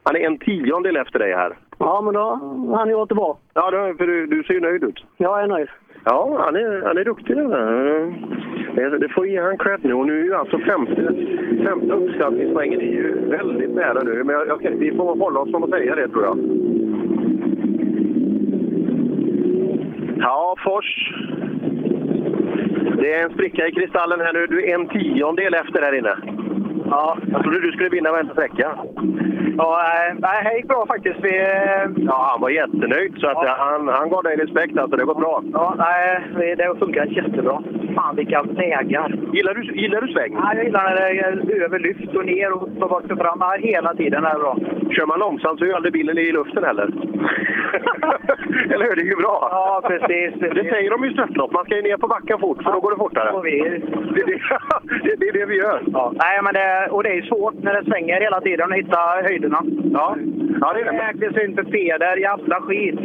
Han 0.02 0.16
är 0.16 0.20
en 0.20 0.38
tiondel 0.38 0.96
efter 0.96 1.18
dig 1.18 1.32
här. 1.34 1.56
Ja, 1.84 2.00
men 2.00 2.14
då 2.14 2.40
han 2.76 2.88
det 3.08 3.14
bra. 3.14 3.38
Ja, 3.54 3.70
då, 3.70 3.94
för 3.98 4.06
du, 4.06 4.26
du 4.26 4.42
ser 4.42 4.54
ju 4.54 4.60
nöjd 4.60 4.84
ut. 4.84 5.04
Jag 5.16 5.42
är 5.42 5.46
nöjd. 5.46 5.68
Ja, 6.04 6.36
han 6.44 6.56
är, 6.56 6.82
han 6.86 6.98
är 6.98 7.04
duktig 7.04 7.36
den 7.36 7.50
där. 7.50 8.14
Det, 8.74 8.98
det 8.98 9.08
får 9.08 9.26
ge 9.26 9.40
han 9.40 9.58
cred 9.58 9.80
nu. 9.82 9.94
Och 9.94 10.06
nu 10.06 10.20
är 10.20 10.24
ju 10.24 10.34
alltså 10.34 10.58
femte, 10.58 11.14
femte 11.64 11.92
uppskattningspoängen 11.92 12.80
är 12.80 12.84
ju 12.84 13.28
väldigt 13.28 13.74
nära 13.74 14.02
nu. 14.02 14.24
Men 14.24 14.36
jag, 14.36 14.48
jag, 14.48 14.70
vi 14.70 14.96
får 14.96 15.16
hålla 15.16 15.40
oss 15.40 15.50
från 15.50 15.64
att 15.64 15.70
säga 15.70 15.94
det 15.94 16.08
tror 16.08 16.24
jag. 16.24 16.38
Ja, 20.18 20.56
Fors. 20.64 21.14
Det 22.98 23.14
är 23.14 23.24
en 23.24 23.32
spricka 23.32 23.68
i 23.68 23.72
kristallen 23.72 24.20
här 24.20 24.32
nu. 24.32 24.46
Du 24.46 24.64
är 24.64 24.74
en 24.74 24.88
tiondel 24.88 25.54
efter 25.54 25.82
här 25.82 25.98
inne. 25.98 26.16
Ja, 26.90 27.18
jag 27.32 27.42
trodde 27.42 27.60
du 27.60 27.72
skulle 27.72 27.88
vinna 27.88 28.12
varenda 28.12 28.32
sträcka. 28.32 28.78
Ja, 29.58 29.80
nej, 29.82 30.14
nej, 30.18 30.44
det 30.44 30.56
gick 30.56 30.68
bra 30.68 30.86
faktiskt. 30.86 31.18
Vi, 31.22 31.32
Ja, 31.96 32.26
han 32.30 32.40
var 32.40 32.50
jättenöjd. 32.50 33.14
Så 33.20 33.26
att 33.28 33.48
han, 33.48 33.88
han 33.88 34.08
gav 34.10 34.22
dig 34.22 34.36
respekt. 34.36 34.78
Alltså, 34.78 34.96
det 34.96 35.04
går 35.04 35.14
bra. 35.14 35.42
ja, 35.52 35.74
nej, 35.78 36.56
det 36.56 36.74
funkar 36.78 37.04
jättebra. 37.04 37.62
Fan 37.94 38.16
vilka 38.16 38.42
vägar! 38.42 39.14
Gillar 39.32 39.54
du, 39.54 39.62
gillar 39.74 40.00
du 40.00 40.12
sväng? 40.12 40.32
Ja, 40.34 40.52
jag 40.54 40.64
gillar 40.64 40.84
när 40.84 40.94
det 40.96 41.20
är 41.20 41.62
över 41.64 41.78
lyft 41.78 42.14
och 42.16 42.26
ner 42.26 42.52
och 42.52 42.68
så 42.78 42.88
bort 42.88 43.10
och 43.12 43.18
fram. 43.18 43.38
Ja, 43.40 43.56
Hela 43.58 43.94
tiden 43.94 44.24
är 44.24 44.32
det 44.32 44.38
bra. 44.38 44.56
Kör 44.90 45.06
man 45.06 45.18
långsamt 45.18 45.58
så 45.58 45.64
är 45.64 45.68
ju 45.68 45.74
aldrig 45.74 45.92
bilen 45.92 46.18
i 46.18 46.32
luften 46.32 46.64
heller. 46.64 46.84
Eller 48.72 48.84
hur? 48.84 48.96
Det 48.96 49.02
är 49.02 49.06
ju 49.06 49.16
bra. 49.16 49.48
Ja, 49.50 49.82
precis. 49.88 50.40
Det 50.40 50.70
säger 50.70 50.90
de 50.90 51.04
ju 51.04 51.10
i 51.10 51.12
störtlopp. 51.12 51.52
Man 51.52 51.64
ska 51.64 51.76
ju 51.76 51.82
ner 51.82 51.96
på 51.96 52.08
backen 52.08 52.38
fort, 52.38 52.62
för 52.62 52.72
då 52.72 52.80
går 52.80 52.90
det 52.90 52.96
fortare. 52.96 53.30
Och 53.30 53.46
vi, 53.46 53.58
Det, 53.58 54.22
det, 54.26 54.38
det, 55.04 55.16
det 55.20 55.28
är 55.28 55.32
det 55.32 55.46
vi 55.46 55.56
gör. 55.58 55.82
ja, 55.92 56.12
nej, 56.14 56.40
men 56.42 56.54
det, 56.54 56.88
och 56.90 57.02
det 57.02 57.08
är 57.18 57.22
svårt 57.22 57.54
när 57.62 57.74
det 57.74 57.84
svänger 57.90 58.20
hela 58.20 58.40
tiden 58.40 58.72
att 58.72 58.78
hitta 58.78 58.98
höjderna. 59.42 59.62
Ja. 59.92 60.16
Ja, 60.60 60.72
det 60.72 60.80
är 60.80 60.92
det. 60.92 60.96
Jäkligt 60.96 61.42
synd 61.42 61.54
för 61.54 61.64
Peder. 61.64 62.16
Jävla 62.16 62.60
skit. 62.60 62.98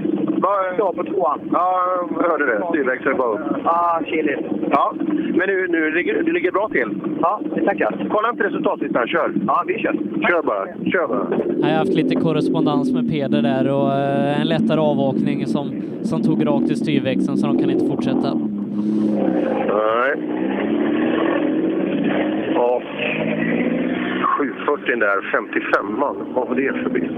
Står 0.76 0.94
på 0.94 1.04
tvåan. 1.04 1.40
Ja, 1.52 1.80
jag 2.12 2.30
hörde 2.30 2.46
det. 2.46 2.62
Styrväxel 2.70 3.16
bara 3.16 3.34
upp. 3.34 3.40
Ja, 3.64 4.02
chilligt. 4.06 4.40
Ja, 4.72 4.94
men 5.10 5.48
nu, 5.48 5.68
nu 5.70 5.92
ligger 5.92 6.24
du 6.24 6.32
ligger 6.32 6.52
bra 6.52 6.70
till. 6.70 6.90
Ja, 7.22 7.42
tackar. 7.66 8.08
Kolla 8.10 8.30
inte 8.30 8.44
resultatlistan, 8.44 9.08
kör. 9.08 9.32
Ja, 9.48 9.64
vi 9.68 9.80
kör. 9.80 9.94
Kör 10.30 10.44
bara. 10.44 10.66
Kör 10.92 11.08
bara. 11.08 11.28
Jag 11.62 11.68
har 11.68 11.78
haft 11.78 11.94
lite 11.94 12.16
korrespondens 12.16 12.94
med 12.94 13.10
Peder 13.12 13.42
där 13.42 13.72
och 13.72 13.92
eh, 13.94 14.42
en 14.42 14.48
lättare 14.48 14.80
avåkning 14.80 15.46
som, 15.46 15.72
som 16.04 16.22
tog 16.24 16.48
rakt 16.48 16.72
i 16.72 16.76
styrväxeln 16.76 17.38
så 17.38 17.48
de 17.48 17.60
kan 17.60 17.70
inte 17.70 17.86
fortsätta. 17.86 18.34
Nej. 19.68 20.14
Och 22.58 22.84
740 24.54 25.00
där, 25.00 25.32
55 25.32 26.00
man. 26.00 26.34
Vad 26.34 26.48
var 26.48 26.56
det 26.56 26.74
förbi? 26.84 27.10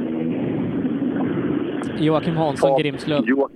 Joakim 2.06 2.36
Hansson, 2.36 2.82
Grimslöv. 2.82 3.22
Jo, 3.26 3.50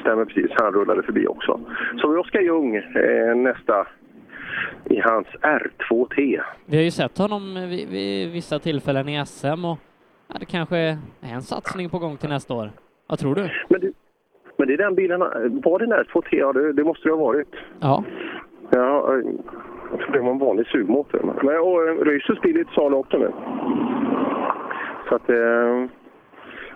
stämmer 0.00 0.24
precis. 0.24 0.50
Han 0.54 0.72
rullade 0.72 1.02
förbi 1.02 1.26
också. 1.26 1.60
Så 1.96 2.08
vi 2.08 2.16
Oskar 2.16 2.40
Ljung 2.40 2.76
eh, 2.76 3.36
nästa 3.36 3.86
i 4.84 5.00
hans 5.00 5.26
R2T. 5.26 6.40
Vi 6.66 6.76
har 6.76 6.84
ju 6.84 6.90
sett 6.90 7.18
honom 7.18 7.54
vid, 7.54 7.88
vid 7.88 8.32
vissa 8.32 8.58
tillfällen 8.58 9.08
i 9.08 9.26
SM 9.26 9.64
och 9.64 9.78
ja, 10.28 10.34
det 10.40 10.46
kanske 10.46 10.76
är 10.76 10.98
en 11.34 11.42
satsning 11.42 11.90
på 11.90 11.98
gång 11.98 12.16
till 12.16 12.28
nästa 12.28 12.54
år. 12.54 12.70
Vad 13.06 13.18
tror 13.18 13.34
du? 13.34 13.50
Men, 13.68 13.80
du, 13.80 13.92
men 14.56 14.68
det 14.68 14.74
är 14.74 14.78
den 14.78 14.94
bilen, 14.94 15.20
var 15.20 15.78
det 15.78 15.84
en 15.84 15.92
R2T? 15.92 16.28
Ja, 16.30 16.52
det, 16.52 16.72
det 16.72 16.84
måste 16.84 17.08
det 17.08 17.12
ha 17.12 17.24
varit. 17.24 17.54
Ja. 17.80 18.04
Ja, 18.70 19.20
jag 19.90 20.00
tror 20.00 20.12
det 20.12 20.20
var 20.20 20.30
en 20.30 20.38
vanlig 20.38 20.66
sugmotor. 20.66 21.20
Men, 21.24 21.58
och 21.58 22.06
Röisers 22.06 22.40
bil 22.40 22.56
är 22.56 22.64
till 22.64 22.74
salu 22.74 22.96
också 22.96 23.18
nu. 23.18 23.32
Så 25.08 25.14
att, 25.14 25.30
eh, 25.30 25.36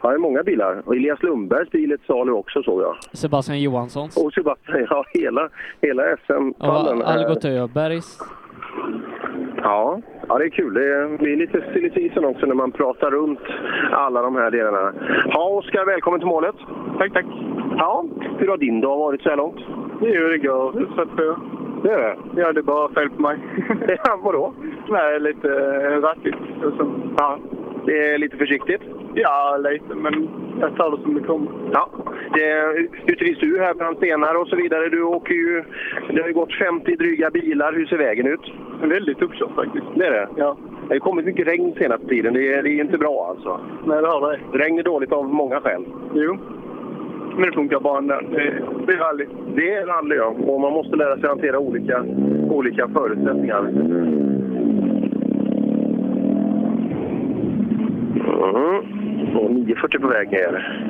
ja, 0.02 0.08
det 0.08 0.14
är 0.14 0.18
många 0.18 0.42
bilar. 0.42 0.82
Och 0.84 0.96
Elias 0.96 1.22
Lundbergs 1.22 1.70
bil 1.70 1.92
är 1.92 1.96
till 1.96 2.06
salu 2.06 2.32
också 2.32 2.62
såg 2.62 2.82
jag. 2.82 2.94
Sebastian 3.12 3.60
Johanssons. 3.60 4.16
Och 4.16 4.32
Sebastian, 4.32 4.86
ja 4.90 5.04
hela, 5.14 5.48
hela 5.80 6.02
SM-pallen. 6.16 7.02
Och 7.02 7.10
Algot 7.10 7.44
Öbergs. 7.44 8.18
Ja, 9.62 10.00
ja, 10.28 10.38
det 10.38 10.44
är 10.44 10.48
kul. 10.48 10.74
Det 10.74 11.18
blir 11.18 11.36
lite 11.36 11.90
season 11.94 12.24
också 12.24 12.46
när 12.46 12.54
man 12.54 12.72
pratar 12.72 13.10
runt 13.10 13.40
alla 13.92 14.22
de 14.22 14.36
här 14.36 14.50
delarna. 14.50 14.92
Ja, 15.26 15.48
Oskar, 15.48 15.86
välkommen 15.86 16.20
till 16.20 16.28
målet. 16.28 16.54
Tack, 16.98 17.12
tack. 17.12 17.26
Ja, 17.78 18.04
hur 18.38 18.48
har 18.48 18.56
din 18.56 18.80
dag 18.80 18.98
varit 18.98 19.22
så 19.22 19.28
här 19.28 19.36
långt? 19.36 19.60
Jo, 20.00 20.28
det 20.28 20.38
går 20.38 20.72
hyfsat. 20.72 21.08
Det 21.16 21.22
är 21.22 21.61
det? 21.88 22.16
Ja, 22.36 22.52
det 22.52 22.62
bara 22.62 22.88
fel 22.88 23.10
på 23.10 23.22
mig. 23.22 23.38
ja, 24.04 24.20
vadå? 24.22 24.54
Nej, 24.88 25.20
lite 25.20 25.48
eh, 25.48 26.00
rattigt. 26.00 26.36
Och 26.64 26.72
så, 26.76 26.94
ja. 27.18 27.38
Det 27.86 28.12
är 28.12 28.18
lite 28.18 28.36
försiktigt? 28.36 28.82
Ja, 29.14 29.56
lite, 29.70 29.94
men 29.94 30.28
jag 30.60 30.76
tar 30.76 30.90
det 30.90 31.02
som 31.02 31.14
det 31.14 31.20
kommer. 31.20 31.50
Ja. 31.72 31.90
Det, 32.34 32.74
utreds 33.06 33.40
du 33.40 33.60
här 33.60 33.74
bland 33.74 33.96
stenar 33.96 34.34
och 34.34 34.48
så 34.48 34.56
vidare. 34.56 34.88
Du 34.88 35.02
åker 35.02 35.34
ju... 35.34 35.64
Det 36.08 36.20
har 36.20 36.28
ju 36.28 36.34
gått 36.34 36.52
50 36.52 36.96
dryga 36.96 37.30
bilar. 37.30 37.72
Hur 37.72 37.86
ser 37.86 37.96
vägen 37.96 38.26
ut? 38.26 38.52
Väldigt 38.82 39.22
uppkört 39.22 39.54
faktiskt. 39.54 39.86
Det 39.94 40.06
är 40.06 40.10
det? 40.10 40.28
Ja. 40.36 40.56
Det 40.88 40.94
har 40.94 40.98
kommit 40.98 41.26
mycket 41.26 41.46
regn 41.46 41.74
senaste 41.78 42.06
tiden. 42.06 42.34
Det 42.34 42.54
är, 42.54 42.62
det 42.62 42.70
är 42.70 42.80
inte 42.80 42.98
bra 42.98 43.26
alltså. 43.28 43.60
Nej, 43.86 44.02
det 44.02 44.08
har 44.08 44.30
det. 44.30 44.58
Regn 44.58 44.78
är 44.78 44.82
dåligt 44.82 45.12
av 45.12 45.24
många 45.24 45.60
skäl. 45.60 45.84
Jo. 46.14 46.38
Men 47.34 47.42
det 47.42 47.52
funkar 47.52 47.80
bara 47.80 47.98
ändå. 47.98 48.20
Det, 48.30 48.62
det 48.86 48.92
är 48.92 48.98
rally. 48.98 49.26
Det 49.54 49.74
är 49.74 49.86
rally, 49.86 50.16
ja. 50.16 50.26
Och 50.26 50.60
man 50.60 50.72
måste 50.72 50.96
lära 50.96 51.18
sig 51.18 51.28
hantera 51.28 51.58
olika, 51.58 52.04
olika 52.50 52.88
förutsättningar. 52.88 53.58
Mm. 53.58 54.42
Och 59.36 59.50
940 59.50 60.00
på 60.00 60.08
väg 60.08 60.30
ner. 60.30 60.82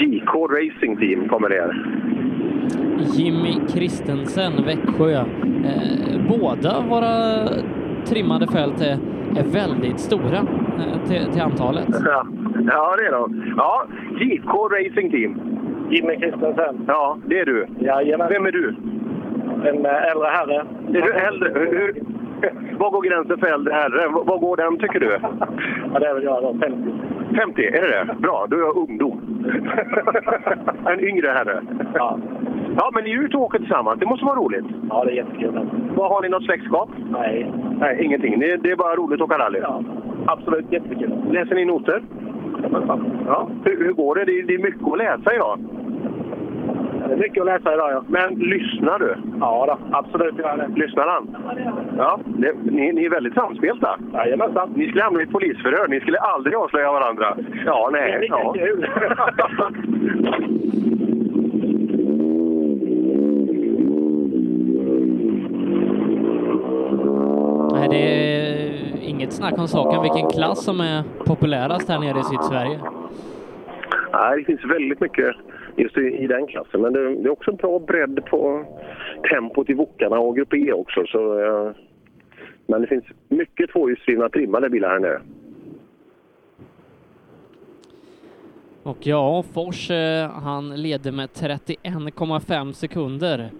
JK 0.00 0.34
Racing 0.34 0.96
Team 0.96 1.28
kommer 1.28 1.48
ner. 1.48 1.86
Jimmy 3.16 3.54
Kristensen, 3.72 4.52
Växjö. 4.64 5.12
Eh, 5.14 6.20
båda 6.28 6.80
våra 6.88 7.44
trimmade 8.06 8.46
fält 8.46 8.80
är, 8.80 8.98
är 9.36 9.44
väldigt 9.44 10.00
stora 10.00 10.38
eh, 10.78 11.08
till, 11.08 11.32
till 11.32 11.42
antalet. 11.42 11.88
Ja. 12.04 12.26
ja, 12.66 12.96
det 12.98 13.06
är 13.06 13.12
de. 13.12 13.54
Ja, 13.56 13.86
JK 14.20 14.54
Racing 14.54 15.10
Team. 15.10 15.40
Jimmy 15.90 16.16
Kristensen. 16.16 16.84
Ja, 16.86 17.18
det 17.26 17.38
är 17.38 17.44
du. 17.44 17.66
Jajamän. 17.80 18.28
Vem 18.30 18.46
är 18.46 18.52
du? 18.52 18.76
En 19.68 19.86
äh, 19.86 20.10
äldre 20.10 20.28
herre. 20.28 20.66
Är 20.88 21.02
du 21.02 21.12
äldre? 21.12 21.52
Hur, 21.54 21.94
var 22.78 22.90
går 22.90 23.02
gränsen 23.02 23.38
för 23.38 23.46
äldre 23.46 23.72
herre? 23.74 24.08
Var 24.08 24.38
går 24.38 24.56
den 24.56 24.78
tycker 24.78 25.00
du? 25.00 25.18
Ja, 25.92 25.98
det 25.98 26.06
är 26.06 26.14
väl 26.14 26.22
jag 26.24 26.42
då. 26.42 26.56
50. 26.60 26.92
50, 27.40 27.62
är 27.66 27.72
det 27.82 27.88
det? 27.88 28.14
Bra, 28.18 28.46
då 28.50 28.56
är 28.56 28.60
jag 28.60 28.76
ungdom. 28.76 29.20
en 30.86 31.00
yngre 31.00 31.28
herre. 31.28 31.62
Ja. 31.94 32.18
Ja, 32.76 32.90
men 32.94 33.04
ni 33.04 33.10
är 33.12 33.22
ute 33.24 33.36
och 33.36 33.42
åker 33.42 33.58
tillsammans. 33.58 34.00
Det 34.00 34.06
måste 34.06 34.24
vara 34.26 34.36
roligt. 34.36 34.64
Ja, 34.90 35.04
det 35.04 35.10
är 35.12 35.14
jättekul. 35.16 35.68
Vad 35.94 36.10
Har 36.10 36.22
ni 36.22 36.28
något 36.28 36.44
släktskap? 36.44 36.88
Nej. 37.10 37.52
Nej, 37.80 38.04
ingenting. 38.04 38.38
Det, 38.40 38.56
det 38.56 38.70
är 38.70 38.76
bara 38.76 38.94
roligt 38.96 39.20
att 39.20 39.24
åka 39.26 39.38
rally? 39.38 39.58
Ja, 39.58 39.82
absolut 40.26 40.72
jättekul. 40.72 41.12
Läser 41.30 41.54
ni 41.54 41.64
noter? 41.64 42.02
Ja. 43.26 43.48
Hur, 43.64 43.84
hur 43.84 43.92
går 43.92 44.14
det? 44.14 44.24
det? 44.24 44.38
är- 44.38 44.42
Det 44.46 44.54
är 44.54 44.58
mycket 44.58 44.86
att 44.92 44.98
läsa 44.98 45.34
idag. 45.34 45.58
Det 47.12 47.16
är 47.16 47.20
mycket 47.20 47.40
att 47.40 47.46
läsa 47.46 47.74
idag, 47.74 47.92
ja. 47.92 48.04
Men 48.08 48.34
lyssnar 48.34 48.98
du? 48.98 49.16
Ja, 49.40 49.66
då. 49.66 49.96
absolut 49.96 50.38
gör 50.38 50.48
jag 50.48 50.58
det. 50.58 50.80
Lyssnar 50.80 51.06
han? 51.06 51.36
Ja, 51.98 52.18
det, 52.24 52.52
ni, 52.64 52.92
ni 52.92 53.04
är 53.04 53.10
väldigt 53.10 53.34
samspelta. 53.34 53.98
Jajamensan. 54.12 54.72
Ni 54.76 54.88
skulle 54.88 55.02
hamna 55.02 55.20
i 55.20 55.22
ett 55.22 55.30
polisförhör. 55.32 55.88
Ni 55.88 56.00
skulle 56.00 56.18
aldrig 56.18 56.54
avslöja 56.56 56.92
varandra. 56.92 57.36
Ja, 57.66 57.90
Det 57.92 57.98
är 57.98 58.18
nej. 58.18 58.26
Ja. 58.30 58.52
kul. 58.52 58.86
Nej, 67.72 67.88
det 67.88 67.96
är 67.96 69.08
inget 69.08 69.32
snack 69.32 69.58
om 69.58 69.68
saken 69.68 70.02
vilken 70.02 70.30
klass 70.30 70.64
som 70.64 70.80
är 70.80 71.02
populärast 71.26 71.88
här 71.88 71.98
nere 71.98 72.18
i 72.20 72.22
Sydsverige. 72.22 72.80
Nej, 74.12 74.38
det 74.38 74.44
finns 74.44 74.64
väldigt 74.64 75.00
mycket 75.00 75.36
just 75.76 75.96
i, 75.98 76.00
i 76.00 76.26
den 76.26 76.46
klassen. 76.46 76.80
Men 76.80 76.92
det, 76.92 77.14
det 77.14 77.28
är 77.28 77.32
också 77.32 77.50
en 77.50 77.56
bra 77.56 77.78
bredd 77.78 78.24
på 78.24 78.64
tempot 79.30 79.70
i 79.70 79.74
Wokarna 79.74 80.18
och 80.18 80.36
Grupp 80.36 80.54
E 80.54 80.72
också. 80.72 81.04
Så, 81.06 81.40
eh, 81.40 81.72
men 82.66 82.80
det 82.80 82.86
finns 82.86 83.04
mycket 83.28 83.70
tvåhjulsdrivna 83.70 84.28
trimmade 84.28 84.70
bilar 84.70 84.88
här 84.88 84.98
nere. 84.98 85.20
Och 88.82 89.06
ja, 89.06 89.44
Fors 89.54 89.90
eh, 89.90 90.30
han 90.30 90.82
leder 90.82 91.12
med 91.12 91.28
31,5 91.28 92.72
sekunder 92.72 93.50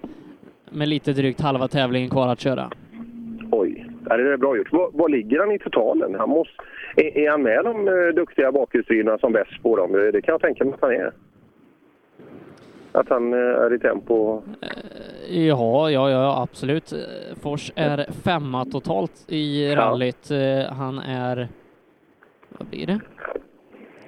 med 0.70 0.88
lite 0.88 1.12
drygt 1.12 1.40
halva 1.40 1.68
tävlingen 1.68 2.10
kvar 2.10 2.28
att 2.28 2.40
köra. 2.40 2.70
Oj, 3.50 3.86
det 4.00 4.32
är 4.32 4.36
bra 4.36 4.56
gjort. 4.56 4.72
Vad, 4.72 4.90
vad 4.92 5.10
ligger 5.10 5.38
han 5.38 5.52
i 5.52 5.58
totalen? 5.58 6.14
Han 6.14 6.28
måste, 6.28 6.54
är, 6.96 7.18
är 7.18 7.30
han 7.30 7.42
med 7.42 7.64
de 7.64 7.88
eh, 7.88 8.14
duktiga 8.14 8.52
bakhjulsdrivna 8.52 9.18
som 9.18 9.32
bäst 9.32 9.62
på 9.62 9.76
dem? 9.76 9.92
Det 9.92 10.22
kan 10.22 10.32
jag 10.32 10.40
tänka 10.40 10.64
mig 10.64 10.74
att 10.74 10.80
han 10.80 10.92
är. 10.92 11.12
Att 12.92 13.08
han 13.08 13.32
eh, 13.32 13.38
är 13.38 13.74
i 13.74 13.78
tempo. 13.78 14.42
Ja, 15.30 15.90
ja, 15.90 16.10
ja, 16.10 16.42
absolut. 16.42 16.92
Eh, 16.92 16.98
Fors 17.42 17.72
är 17.76 18.06
femma 18.24 18.64
totalt 18.64 19.24
i 19.28 19.74
rallyt. 19.74 20.30
Eh, 20.30 20.72
Han 20.74 20.98
är, 20.98 21.48
vad 22.58 22.68
blir 22.68 22.86
det? 22.86 23.00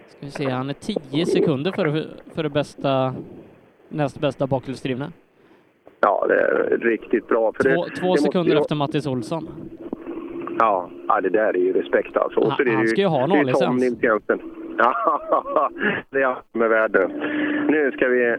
Ska 0.09 0.19
vi 0.21 0.31
se, 0.31 0.51
han 0.51 0.71
är 0.71 0.75
10 1.11 1.27
sekunder 1.27 1.73
före 1.73 2.05
för 2.35 2.49
bästa, 2.49 3.15
näst 3.89 4.21
bästa 4.21 4.47
bakhjulsdrivna. 4.47 5.13
Ja, 6.01 6.25
det 6.29 6.35
är 6.41 6.79
riktigt 6.83 7.29
bra. 7.29 7.53
För 7.53 7.63
Två, 7.63 7.85
det, 7.85 7.91
två 7.91 8.03
det 8.03 8.07
måste 8.09 8.23
sekunder 8.25 8.53
ju- 8.53 8.61
efter 8.61 8.75
Mattis 8.75 9.07
Olsson. 9.07 9.49
Ja, 10.59 10.91
ja, 11.09 11.21
det 11.21 11.29
där 11.29 11.49
är 11.57 11.61
ju 11.61 11.73
respekt 11.73 12.17
alltså. 12.17 12.41
Så 12.41 12.49
Han- 12.71 12.89
ska 12.89 13.01
ju 13.01 13.07
ha 13.07 13.25
en 13.25 13.33
A-licens. 13.33 13.97
Ja, 14.79 15.71
det 16.11 16.23
är 16.23 16.37
med 16.53 16.69
värde. 16.71 17.09
Nu 17.69 17.93
ska 17.97 18.09
vi... 18.09 18.37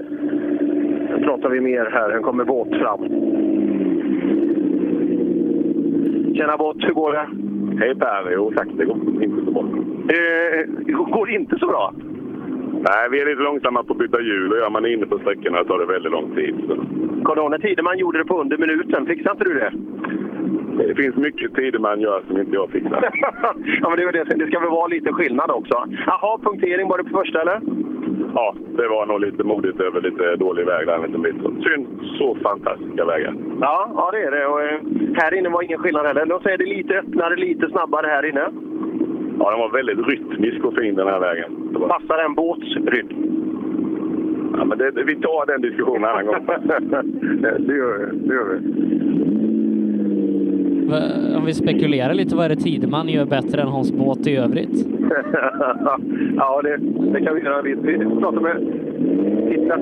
Pratar 1.25 1.49
vi 1.49 1.61
mer 1.61 1.85
här. 1.91 2.11
Han 2.11 2.23
kommer 2.23 2.43
båt 2.43 2.69
fram. 2.69 2.99
Tjena 6.35 6.57
båt, 6.57 6.77
hur 6.79 6.93
går 6.93 7.11
det? 7.13 7.27
Hej 7.79 7.95
Per, 7.95 8.31
jo 8.33 8.51
tack, 8.55 8.67
det 8.77 8.85
går 8.85 8.97
inte 9.23 9.45
så 9.45 9.51
bra. 9.51 9.61
Eh, 10.17 10.95
går 10.95 11.25
det 11.25 11.33
inte 11.33 11.59
så 11.59 11.67
bra? 11.67 11.93
Nej, 12.87 13.09
vi 13.11 13.21
är 13.21 13.25
lite 13.25 13.41
långsamma 13.41 13.83
på 13.83 13.93
att 13.93 13.99
byta 13.99 14.21
hjul 14.21 14.51
och 14.51 14.57
gör 14.57 14.69
man 14.69 14.85
inne 14.85 15.05
på 15.05 15.19
sträckorna 15.19 15.63
tar 15.63 15.79
det 15.79 15.85
väldigt 15.85 16.11
lång 16.11 16.35
tid. 16.35 16.55
Kommer 17.23 17.35
du 17.35 17.41
ihåg 17.41 17.51
när 17.51 17.57
Tideman 17.57 17.97
gjorde 17.97 18.17
det 18.17 18.25
på 18.25 18.41
under 18.41 18.57
minuten? 18.57 19.05
Fixade 19.05 19.31
inte 19.31 19.43
du 19.43 19.53
det? 19.53 19.71
Det 20.87 20.95
finns 20.95 21.15
mycket 21.15 21.55
tider 21.55 21.79
man 21.79 22.01
gör 22.01 22.21
som 22.27 22.37
inte 22.37 22.55
jag 22.55 22.69
fixar. 22.69 23.09
ja, 23.81 23.89
men 23.89 23.97
det, 23.97 24.23
det 24.23 24.47
ska 24.47 24.59
väl 24.59 24.69
vara 24.69 24.87
lite 24.87 25.13
skillnad 25.13 25.51
också. 25.51 25.85
Jaha, 26.05 26.37
punktering 26.37 26.87
var 26.87 26.97
det 26.97 27.03
på 27.03 27.17
första 27.17 27.41
eller? 27.41 27.61
Ja, 28.37 28.55
det 28.77 28.87
var 28.87 29.05
nog 29.05 29.21
lite 29.21 29.43
modigt 29.43 29.79
över 29.81 30.01
lite 30.01 30.35
dålig 30.35 30.65
väg 30.65 30.87
där 30.87 30.95
en 30.95 31.01
liten 31.01 31.21
bit. 31.21 31.35
Så 31.41 31.51
Synd, 31.61 31.87
så 32.17 32.37
fantastiska 32.43 33.05
vägar. 33.05 33.33
Ja, 33.61 33.91
ja 33.95 34.09
det 34.11 34.23
är 34.23 34.31
det. 34.31 34.45
Och, 34.45 34.61
eh, 34.61 34.79
här 35.13 35.33
inne 35.33 35.49
var 35.49 35.61
ingen 35.61 35.79
skillnad 35.79 36.05
heller. 36.05 36.25
De 36.25 36.39
säger 36.39 36.57
det 36.57 36.65
lite 36.65 36.93
öppnare, 36.99 37.35
lite 37.35 37.69
snabbare 37.69 38.07
här 38.07 38.25
inne. 38.25 38.45
Ja, 39.39 39.51
den 39.51 39.59
var 39.59 39.69
väldigt 39.69 40.07
rytmisk 40.07 40.65
och 40.65 40.75
fin 40.75 40.95
den 40.95 41.07
här 41.07 41.19
vägen. 41.19 41.51
Var... 41.73 41.87
Passar 41.87 42.25
en 42.25 42.35
båts 42.35 42.67
rytm? 42.75 43.07
Ja, 44.57 44.65
men 44.65 44.77
det, 44.77 44.91
vi 44.91 45.15
tar 45.15 45.45
den 45.45 45.61
diskussionen 45.61 46.03
en 46.03 46.09
annan 46.09 46.25
gång. 46.25 46.45
det, 47.41 47.73
gör. 47.75 48.11
Det 48.13 48.33
gör 48.33 48.45
vi. 48.53 49.04
Om 51.37 51.45
vi 51.45 51.53
spekulerar 51.53 52.13
lite, 52.13 52.35
vad 52.35 52.45
är 52.45 52.49
det 52.49 52.55
Tideman 52.55 53.09
gör 53.09 53.25
bättre 53.25 53.61
än 53.61 53.67
Hans 53.67 53.91
båt 53.91 54.27
i 54.27 54.35
övrigt? 54.37 54.75
ja, 56.37 56.61
det, 56.61 56.77
det 57.13 57.21
kan 57.21 57.35
vi 57.35 57.41
göra. 57.41 57.61
Vi, 57.61 57.73
vi 57.75 57.97
pratar 58.21 58.41
med 58.41 58.57
Titta 59.49 59.77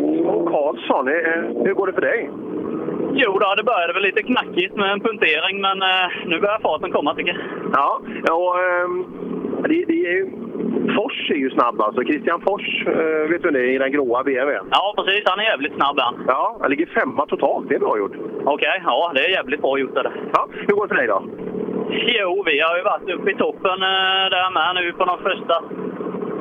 Karlsson. 0.51 1.07
Eh, 1.07 1.63
Hur 1.65 1.73
går 1.73 1.87
det 1.87 1.93
för 1.93 2.01
dig? 2.01 2.29
Jo 3.15 3.31
då, 3.39 3.53
det 3.57 3.63
började 3.63 3.93
väl 3.93 4.03
lite 4.03 4.23
knackigt 4.23 4.75
med 4.75 4.91
en 4.91 4.99
puntering, 4.99 5.61
men 5.61 5.81
eh, 5.81 6.07
nu 6.25 6.39
börjar 6.39 6.59
farten 6.59 6.91
komma 6.91 7.15
tycker 7.15 7.31
jag. 7.31 7.71
Ja, 7.73 8.01
ja 8.25 8.33
och, 8.33 8.55
ehm, 8.59 9.05
det, 9.63 9.85
det 9.87 10.05
är 10.05 10.13
ju, 10.17 10.29
Fors 10.95 11.31
är 11.31 11.35
ju 11.35 11.49
snabb 11.49 11.81
alltså. 11.81 12.03
Christian 12.03 12.41
Fors, 12.41 12.83
eh, 12.87 13.29
vet 13.29 13.43
du 13.43 13.51
det, 13.51 13.65
i 13.65 13.77
den 13.77 13.91
gråa 13.91 14.23
BMWn. 14.23 14.67
Ja, 14.71 14.93
precis. 14.97 15.23
Han 15.25 15.39
är 15.39 15.43
jävligt 15.43 15.75
snabb 15.75 15.99
han. 15.99 16.15
Ja, 16.27 16.57
han 16.61 16.69
ligger 16.69 16.85
femma 16.85 17.25
totalt. 17.25 17.69
Det 17.69 17.75
är 17.75 17.79
bra 17.79 17.97
gjort. 17.97 18.15
Okej, 18.45 18.81
ja 18.85 19.11
det 19.15 19.25
är 19.25 19.29
jävligt 19.29 19.61
bra 19.61 19.79
gjort 19.79 19.93
det. 19.93 20.11
Ja, 20.33 20.47
hur 20.51 20.75
går 20.75 20.87
det 20.87 20.87
för 20.87 20.95
dig 20.95 21.07
då? 21.07 21.23
Jo, 22.19 22.43
vi 22.45 22.59
har 22.59 22.77
ju 22.77 22.83
varit 22.83 23.09
uppe 23.09 23.31
i 23.31 23.35
toppen 23.35 23.81
eh, 23.91 24.25
där 24.35 24.51
med 24.53 24.75
nu 24.75 24.93
på 24.93 25.05
de 25.05 25.17
första 25.17 25.63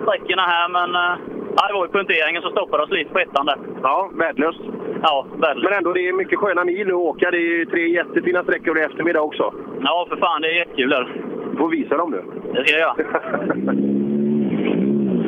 sträckorna 0.02 0.42
här, 0.42 0.68
men 0.68 0.94
eh, 0.94 1.14
ja, 1.56 1.66
det 1.68 1.74
var 1.74 1.86
ju 1.86 1.92
punkteringen 1.92 2.42
som 2.42 2.50
stoppade 2.50 2.82
oss 2.82 2.90
lite 2.90 3.12
på 3.12 3.18
ettan 3.18 3.46
där. 3.46 3.58
Ja, 3.82 4.10
värdelöst. 4.14 4.60
Ja, 5.02 5.26
värdelöst. 5.36 5.64
Men 5.70 5.78
ändå, 5.78 5.92
det 5.92 6.08
är 6.08 6.12
mycket 6.12 6.38
sköna 6.38 6.64
mil 6.64 6.86
nu 6.86 6.92
att 6.92 6.98
åka. 6.98 7.30
Det 7.30 7.36
är 7.36 7.50
ju 7.58 7.64
tre 7.64 7.88
jättefina 7.88 8.42
sträckor 8.42 8.78
i 8.78 8.82
eftermiddag 8.82 9.20
också. 9.20 9.54
Ja, 9.82 10.06
för 10.08 10.16
fan, 10.16 10.42
det 10.42 10.48
är 10.48 10.58
jättekul. 10.58 10.90
där. 10.90 11.08
Du 11.50 11.58
får 11.58 11.68
visa 11.68 11.96
dem 11.96 12.10
nu. 12.10 12.22
Det 12.52 12.64
ska 12.64 12.78
jag 12.78 12.80
göra. 12.80 12.94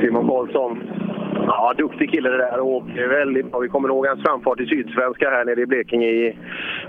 Simon 0.01 0.29
Karlsson. 0.29 0.83
Ja, 1.47 1.75
duktig 1.79 2.11
kille 2.11 2.29
det 2.31 2.37
där 2.37 2.61
och 2.61 2.89
väldigt 2.97 3.51
bra. 3.51 3.61
Vi 3.61 3.69
kommer 3.69 3.89
ihåg 3.89 4.07
hans 4.07 4.23
framfart 4.23 4.61
i 4.61 4.67
Sydsvenska 4.67 5.31
här 5.31 5.45
nere 5.45 5.61
i 5.61 5.67
Blekinge 5.67 6.07
i, 6.09 6.37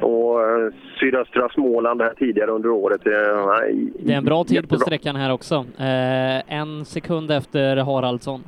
och 0.01 0.43
eh, 0.43 0.73
sydöstra 0.99 1.49
Småland 1.49 2.01
här 2.01 2.13
tidigare 2.13 2.51
under 2.51 2.69
året. 2.69 3.07
Eh, 3.07 3.45
nej, 3.47 3.91
Det 3.99 4.13
är 4.13 4.17
en 4.17 4.25
bra 4.25 4.43
tid 4.43 4.47
på 4.55 4.55
jättebra. 4.55 4.77
sträckan 4.79 5.15
här 5.15 5.33
också. 5.33 5.55
Eh, 5.79 6.53
en 6.59 6.85
sekund 6.85 7.31
efter 7.31 7.77
Haraldsson. 7.77 8.43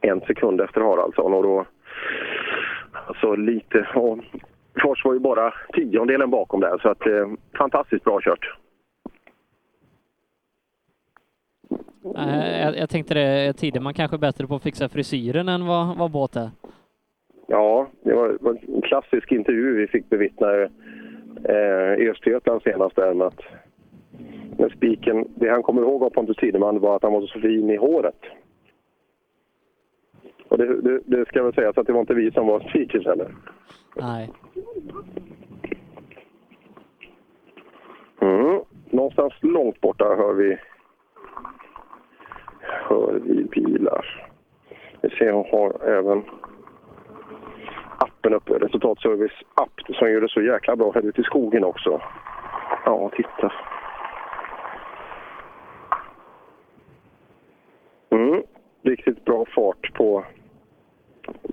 En 0.00 0.20
sekund 0.20 0.60
efter 0.60 0.80
Haraldsson 0.80 1.34
och 1.34 1.42
då... 1.42 1.64
Alltså 3.06 3.34
lite... 3.36 3.86
Och 3.94 4.18
Fors 4.82 5.04
var 5.04 5.12
ju 5.12 5.18
bara 5.20 5.54
tiondelen 5.72 6.30
bakom 6.30 6.60
där 6.60 6.78
så 6.82 6.88
att 6.88 7.06
eh, 7.06 7.28
fantastiskt 7.58 8.04
bra 8.04 8.20
kört. 8.20 8.56
Eh, 11.70 11.76
jag, 12.04 12.78
jag 12.78 12.90
tänkte 12.90 13.14
det, 13.14 13.52
Tideman 13.52 13.94
kanske 13.94 14.16
är 14.16 14.18
bättre 14.18 14.46
på 14.46 14.54
att 14.54 14.62
fixa 14.62 14.88
frisyren 14.88 15.48
än 15.48 15.66
vad, 15.66 15.96
vad 15.96 16.10
båt 16.10 16.36
är. 16.36 16.50
Ja, 17.46 17.88
det 18.02 18.14
var, 18.14 18.38
var 18.40 18.58
en 18.74 18.82
klassisk 18.82 19.32
intervju 19.32 19.76
vi 19.76 19.86
fick 19.86 20.10
bevittna 20.10 20.52
eh, 21.44 21.94
i 21.98 22.10
Östergötland 22.10 22.62
senast 22.62 22.96
där 22.96 23.26
att 23.26 23.40
med 24.58 24.72
spiken, 24.76 25.24
det 25.34 25.50
han 25.50 25.62
kommer 25.62 25.82
ihåg 25.82 26.02
av 26.02 26.10
Pontus 26.10 26.36
Tideman 26.36 26.80
var 26.80 26.96
att 26.96 27.02
han 27.02 27.12
var 27.12 27.26
så 27.26 27.40
fin 27.40 27.70
i 27.70 27.76
håret. 27.76 28.20
Och 30.48 30.58
det, 30.58 30.80
det, 30.80 31.00
det 31.04 31.28
ska 31.28 31.42
väl 31.42 31.54
sägas 31.54 31.78
att 31.78 31.86
det 31.86 31.92
var 31.92 32.00
inte 32.00 32.14
vi 32.14 32.30
som 32.30 32.46
var 32.46 32.60
spikers 32.60 33.06
heller. 33.06 33.34
Nej. 33.96 34.30
Mm. 38.20 38.60
Någonstans 38.90 39.32
långt 39.40 39.80
borta 39.80 40.04
hör 40.04 40.32
vi, 40.34 40.58
hör 42.66 43.20
vi 43.24 43.44
bilar. 43.44 44.26
Vi 45.00 45.10
ser 45.10 45.26
jag 45.26 45.42
har 45.42 45.88
även 45.88 46.22
appen 47.98 48.34
uppe, 48.34 48.52
resultatservice 48.52 49.42
app 49.54 49.80
som 49.98 50.10
gör 50.10 50.20
det 50.20 50.28
så 50.28 50.42
jäkla 50.42 50.76
bra 50.76 50.92
här 50.94 51.06
ute 51.06 51.20
i 51.20 51.24
skogen 51.24 51.64
också. 51.64 52.00
Ja, 52.84 53.10
titta. 53.16 53.52
Mm. 58.10 58.42
Riktigt 58.82 59.24
bra 59.24 59.44
fart 59.54 59.92
på, 59.94 60.24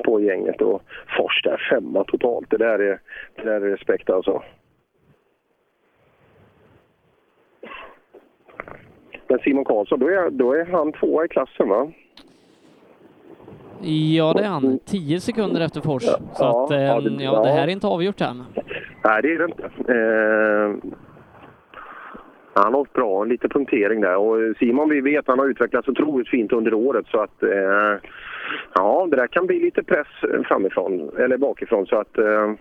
på 0.04 0.20
gänget 0.20 0.62
och 0.62 0.82
Fors 1.18 1.42
där 1.44 1.68
femma 1.70 2.04
totalt. 2.04 2.50
Det 2.50 2.58
där 2.58 2.80
är, 2.80 3.00
det 3.36 3.44
där 3.44 3.62
är 3.62 3.70
respekt 3.70 4.10
alltså. 4.10 4.44
Men 9.32 9.40
Simon 9.40 9.66
Karlsson, 9.66 10.00
då 10.00 10.08
är, 10.08 10.30
då 10.30 10.54
är 10.54 10.66
han 10.66 10.92
tvåa 10.92 11.26
i 11.26 11.28
klassen 11.28 11.70
va? 11.70 11.92
Ja, 14.16 14.34
det 14.34 14.44
är 14.44 14.48
han. 14.48 14.80
Tio 14.86 15.20
sekunder 15.20 15.62
efter 15.62 15.82
Fors. 15.82 16.04
Så 16.04 16.18
Ja, 16.40 16.64
att, 16.66 16.72
eh, 16.72 16.78
ja, 16.82 16.88
ja, 16.96 17.02
det- 17.02 17.18
det, 17.18 17.24
ja. 17.24 17.44
här 17.44 17.64
är 17.68 17.72
inte 17.72 17.88
avgjort 17.88 18.22
än. 18.22 18.44
Nej, 19.04 19.22
det 19.22 19.34
är 19.34 19.38
det 19.38 19.46
inte. 19.46 19.64
Eh, 19.94 20.92
han 22.54 22.74
har 22.74 22.80
åkt 22.80 22.94
bra, 22.94 23.24
lite 23.24 23.50
punktering 23.50 24.02
där. 24.02 24.16
Och 24.18 24.58
Simon, 24.60 24.90
vi 24.90 25.02
vet, 25.02 25.28
han 25.28 25.40
har 25.40 25.46
utvecklats 25.50 25.88
otroligt 25.88 26.30
fint 26.30 26.52
under 26.52 26.74
året. 26.74 27.06
Så 27.08 27.20
att, 27.20 27.44
eh, 27.44 27.98
ja, 28.74 29.08
det 29.12 29.16
där 29.16 29.28
kan 29.28 29.48
bli 29.48 29.60
lite 29.60 29.84
press 29.84 30.08
framifrån, 30.48 31.12
eller 31.20 31.38
bakifrån. 31.38 31.86
Så 31.86 31.96
att, 31.96 32.18
eh, 32.18 32.52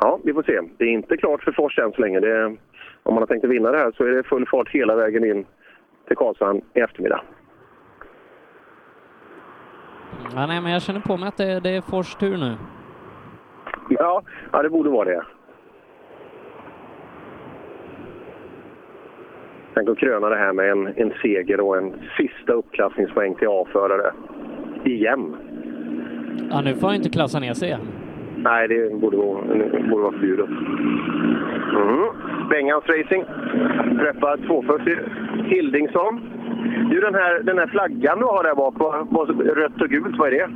ja, 0.00 0.18
vi 0.24 0.32
får 0.32 0.42
se. 0.42 0.60
Det 0.78 0.84
är 0.84 0.88
inte 0.88 1.16
klart 1.16 1.42
för 1.42 1.52
Fors 1.52 1.78
än 1.78 1.92
så 1.92 2.00
länge. 2.00 2.20
Det, 2.20 2.56
om 3.02 3.14
man 3.14 3.22
har 3.22 3.26
tänkt 3.26 3.44
att 3.44 3.50
vinna 3.50 3.70
det 3.70 3.78
här 3.78 3.92
så 3.96 4.04
är 4.04 4.10
det 4.10 4.22
full 4.22 4.46
fart 4.46 4.68
hela 4.68 4.96
vägen 4.96 5.24
in 5.24 5.46
till 6.06 6.16
Karlshamn 6.16 6.60
i 6.74 6.80
eftermiddag. 6.80 7.20
Ja, 10.34 10.46
nej, 10.46 10.60
men 10.60 10.72
jag 10.72 10.82
känner 10.82 11.00
på 11.00 11.16
mig 11.16 11.28
att 11.28 11.36
det, 11.36 11.60
det 11.60 11.70
är 11.70 11.80
Fors 11.80 12.14
tur 12.14 12.36
nu. 12.36 12.54
Ja, 13.88 14.22
ja, 14.52 14.62
det 14.62 14.70
borde 14.70 14.90
vara 14.90 15.04
det. 15.04 15.24
Tänk 19.74 19.88
att 19.88 19.98
kröna 19.98 20.28
det 20.28 20.36
här 20.36 20.52
med 20.52 20.70
en, 20.70 20.86
en 20.86 21.12
seger 21.22 21.60
och 21.60 21.76
en 21.76 21.92
sista 22.16 22.52
uppklassningspoäng 22.52 23.34
till 23.34 23.48
A-förare. 23.48 24.12
Igen. 24.84 25.36
Ja, 26.50 26.60
nu 26.60 26.74
får 26.74 26.86
han 26.86 26.96
inte 26.96 27.10
klassa 27.10 27.38
ner 27.40 27.54
sig 27.54 27.68
igen. 27.68 27.80
Nej, 28.36 28.68
det 28.68 29.00
borde 29.00 29.16
vara, 29.16 29.44
det 29.54 29.88
borde 29.90 30.02
vara 30.02 30.12
förbjudet. 30.12 30.48
Mm. 30.48 32.08
Bengans 32.52 32.84
Racing. 32.94 33.24
Träffar 34.00 34.36
240 34.46 34.96
Hildingsson. 35.44 36.20
Du, 36.90 37.00
den 37.00 37.14
här, 37.14 37.40
den 37.42 37.58
här 37.58 37.66
flaggan 37.66 38.18
du 38.18 38.24
har 38.24 38.42
där 38.44 38.54
bak, 38.54 38.74
vad- 38.78 39.06
vad- 39.10 39.46
rött 39.58 39.80
och 39.82 39.88
gult, 39.88 40.18
vad 40.18 40.28
är 40.28 40.32
det? 40.32 40.48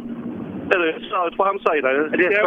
Är 0.75 0.79
det 0.79 0.93
snöret 1.09 1.37
på 1.37 1.45
hemsidan? 1.45 2.11
Det 2.19 2.27
är, 2.27 2.33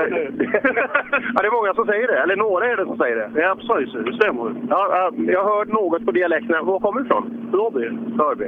ja, 1.36 1.42
det 1.42 1.48
är 1.48 1.52
många 1.60 1.74
som 1.74 1.86
säger 1.86 2.08
det, 2.08 2.18
eller 2.24 2.36
några 2.36 2.66
är 2.66 2.78
det 2.78 2.86
som 2.86 2.98
säger 2.98 3.16
det. 3.16 3.42
Ja, 3.42 3.56
precis. 3.68 3.94
Det 3.94 4.14
stämmer. 4.14 4.52
Ja, 4.69 4.82
ja, 4.92 5.11
jag 5.34 5.44
har 5.44 5.58
hört 5.58 5.68
något 5.68 6.06
på 6.06 6.11
dialekterna. 6.11 6.61
Var 6.61 6.80
kommer 6.80 7.00
du 7.00 7.06
ifrån? 7.06 7.50
Hörby. 7.52 7.86
Hörby. 8.24 8.45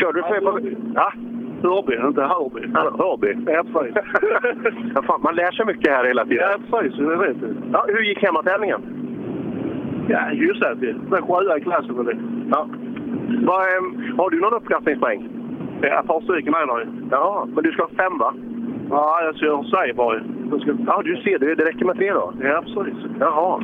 Körde 0.00 0.18
du 0.18 0.22
för... 0.22 0.40
På... 0.40 0.60
Ja? 0.94 1.12
Hörby, 1.62 1.94
inte 2.08 2.22
Hörby. 2.22 2.60
Ja, 2.74 2.80
Hörby. 2.98 3.52
Ja, 3.52 3.62
precis. 3.72 3.94
ja, 4.94 5.02
fan, 5.02 5.20
man 5.22 5.34
lär 5.34 5.50
sig 5.52 5.66
mycket 5.66 5.92
här 5.92 6.04
hela 6.04 6.24
tiden. 6.24 6.44
Ja, 6.70 6.78
precis. 6.80 6.98
Det 6.98 7.16
vet 7.16 7.40
du. 7.40 7.54
Ja, 7.72 7.84
hur 7.88 8.02
gick 8.02 8.22
hemmatävlingen? 8.22 8.80
Ja, 10.08 10.18
hyfsat. 10.18 10.78
Sjua 11.28 11.58
i 11.58 11.60
klassen 11.60 11.94
med 11.96 12.06
det. 12.06 12.16
Ja. 12.50 12.68
Vad, 13.42 13.60
ehm, 13.60 14.18
har 14.18 14.30
du 14.30 14.40
någon 14.40 14.54
uppklassningspoäng? 14.54 15.28
Ja, 15.82 16.00
ett 16.00 16.06
par 16.06 16.20
stycken 16.20 16.54
är 16.54 16.78
det 16.78 16.86
Ja, 17.10 17.48
men 17.54 17.64
du 17.64 17.72
ska 17.72 17.82
ha 17.82 17.88
fem 17.88 18.18
va? 18.18 18.34
Ja, 18.90 19.20
jag 19.24 19.36
kör. 19.36 19.64
Jag 20.50 20.60
ska... 20.60 20.72
Ja, 20.86 21.02
du 21.04 21.16
ser, 21.16 21.38
det 21.38 21.54
det 21.54 21.64
räcker 21.64 21.84
med 21.84 21.96
tre 21.96 22.12
då? 22.12 22.32
Ja, 22.40 22.62
precis. 22.74 22.94
Jaha. 23.20 23.62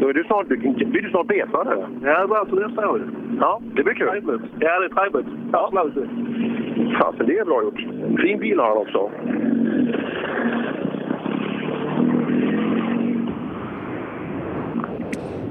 Då 0.00 0.08
är 0.08 0.12
du 0.12 0.24
snart, 0.24 0.48
du, 0.48 0.56
blir 0.56 1.02
du 1.02 1.10
snart 1.10 1.26
B-förare? 1.26 1.86
Ja, 2.02 2.20
det 2.20 2.28
blir 2.28 2.44
till 2.44 2.68
nästa 2.68 2.90
år. 2.90 3.02
Ja, 3.40 3.60
det 3.74 3.82
blir 3.84 3.94
kul. 3.94 4.08
Trevligt. 4.08 4.42
Ja, 4.58 4.80
det 4.80 4.84
är 4.84 4.88
trevligt. 4.88 5.26
Ja. 5.52 5.70
Absolut. 5.72 6.10
Fasen, 7.00 7.26
det 7.26 7.38
är 7.38 7.44
bra 7.44 7.62
gjort. 7.62 7.80
Fin 8.20 8.38
bil 8.38 8.58
har 8.58 8.68
han 8.68 8.78
också. 8.78 9.10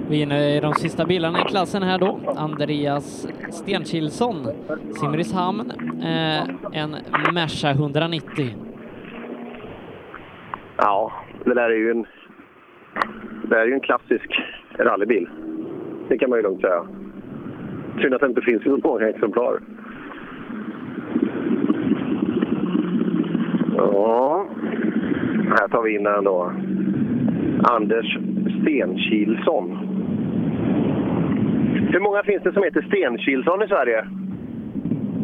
Vi 0.10 0.16
är 0.16 0.20
eh, 0.20 0.24
inne 0.24 0.58
i 0.58 0.60
de 0.60 0.74
sista 0.74 1.06
bilarna 1.06 1.40
i 1.40 1.44
klassen 1.44 1.84
här 1.84 1.98
då. 2.00 2.20
Andreas 2.38 3.28
Stenkilsson, 3.52 4.48
Simrishamn, 4.92 5.72
eh, 6.02 6.44
en 6.72 6.96
Merca 7.34 7.72
190. 7.72 8.50
Ja, 10.78 11.12
det 11.46 11.54
där 11.54 11.70
är 11.70 11.76
ju 11.76 11.92
en, 11.92 12.06
det 13.42 13.48
där 13.48 13.58
är 13.58 13.66
ju 13.66 13.74
en 13.74 13.80
klassisk 13.80 14.42
rallybil. 14.80 15.30
Det 16.10 16.18
kan 16.18 16.30
man 16.30 16.40
ju 16.40 16.44
lugnt 16.44 16.62
säga. 16.62 16.88
Synd 18.02 18.14
att 18.14 18.22
det 18.22 18.28
inte 18.28 18.42
finns 18.42 18.64
så 18.64 18.80
många 18.84 19.10
exemplar. 19.10 19.60
Ja, 23.78 24.48
här 25.50 25.68
tar 25.68 25.82
vi 25.82 25.96
in 25.96 26.04
den 26.04 26.24
då. 26.24 26.52
Anders 27.64 28.18
Stenkilsson. 28.62 29.97
Hur 31.92 32.00
många 32.00 32.24
finns 32.24 32.44
det 32.44 32.54
som 32.54 32.64
heter 32.64 32.82
Stenkilsson 32.82 33.64
i 33.64 33.68
Sverige? 33.68 34.06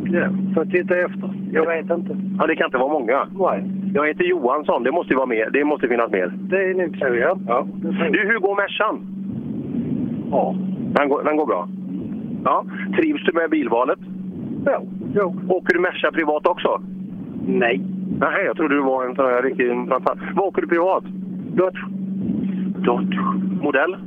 Ja, 0.05 0.27
får 0.53 0.65
titta 0.65 0.97
efter. 0.97 1.29
Jag 1.51 1.65
vet 1.65 1.89
inte. 1.89 2.17
Ja, 2.39 2.47
det 2.47 2.55
kan 2.55 2.65
inte 2.65 2.77
vara 2.77 2.93
många. 2.93 3.27
Nej. 3.39 3.63
Jag 3.93 4.07
heter 4.07 4.23
Johansson. 4.23 4.83
Det 4.83 4.91
måste 4.91 5.15
vara 5.15 5.25
mer. 5.25 5.49
Det 5.53 5.63
måste 5.63 5.87
finnas 5.87 6.11
mer. 6.11 6.33
Det 6.35 6.63
är 6.63 6.73
nog 6.73 6.97
så, 6.97 7.15
ja. 7.15 7.37
Ja. 7.47 7.67
Du, 8.11 8.19
hur 8.27 8.39
går 8.39 8.55
Mercan? 8.55 9.07
Ja. 10.31 10.55
Den 10.95 11.09
går, 11.09 11.23
den 11.23 11.37
går 11.37 11.45
bra? 11.45 11.67
Ja. 12.43 12.65
Trivs 12.97 13.23
du 13.25 13.31
med 13.33 13.49
bilvalet? 13.49 13.99
Ja. 14.65 14.81
ja. 15.13 15.33
Åker 15.47 15.73
du 15.73 15.79
Merca 15.79 16.11
privat 16.11 16.47
också? 16.47 16.81
Nej. 17.47 17.81
Nej, 18.19 18.45
jag 18.45 18.55
trodde 18.57 18.75
du 18.75 18.81
var 18.81 19.05
en 19.05 19.15
sån 19.15 19.25
här 19.25 19.41
riktig 19.41 19.89
fantast. 19.89 20.21
Vad 20.35 20.47
åker 20.47 20.61
du 20.61 20.67
privat? 20.67 21.03
Dodge. 21.55 21.79
Dodge. 22.85 23.19
Modell? 23.61 23.97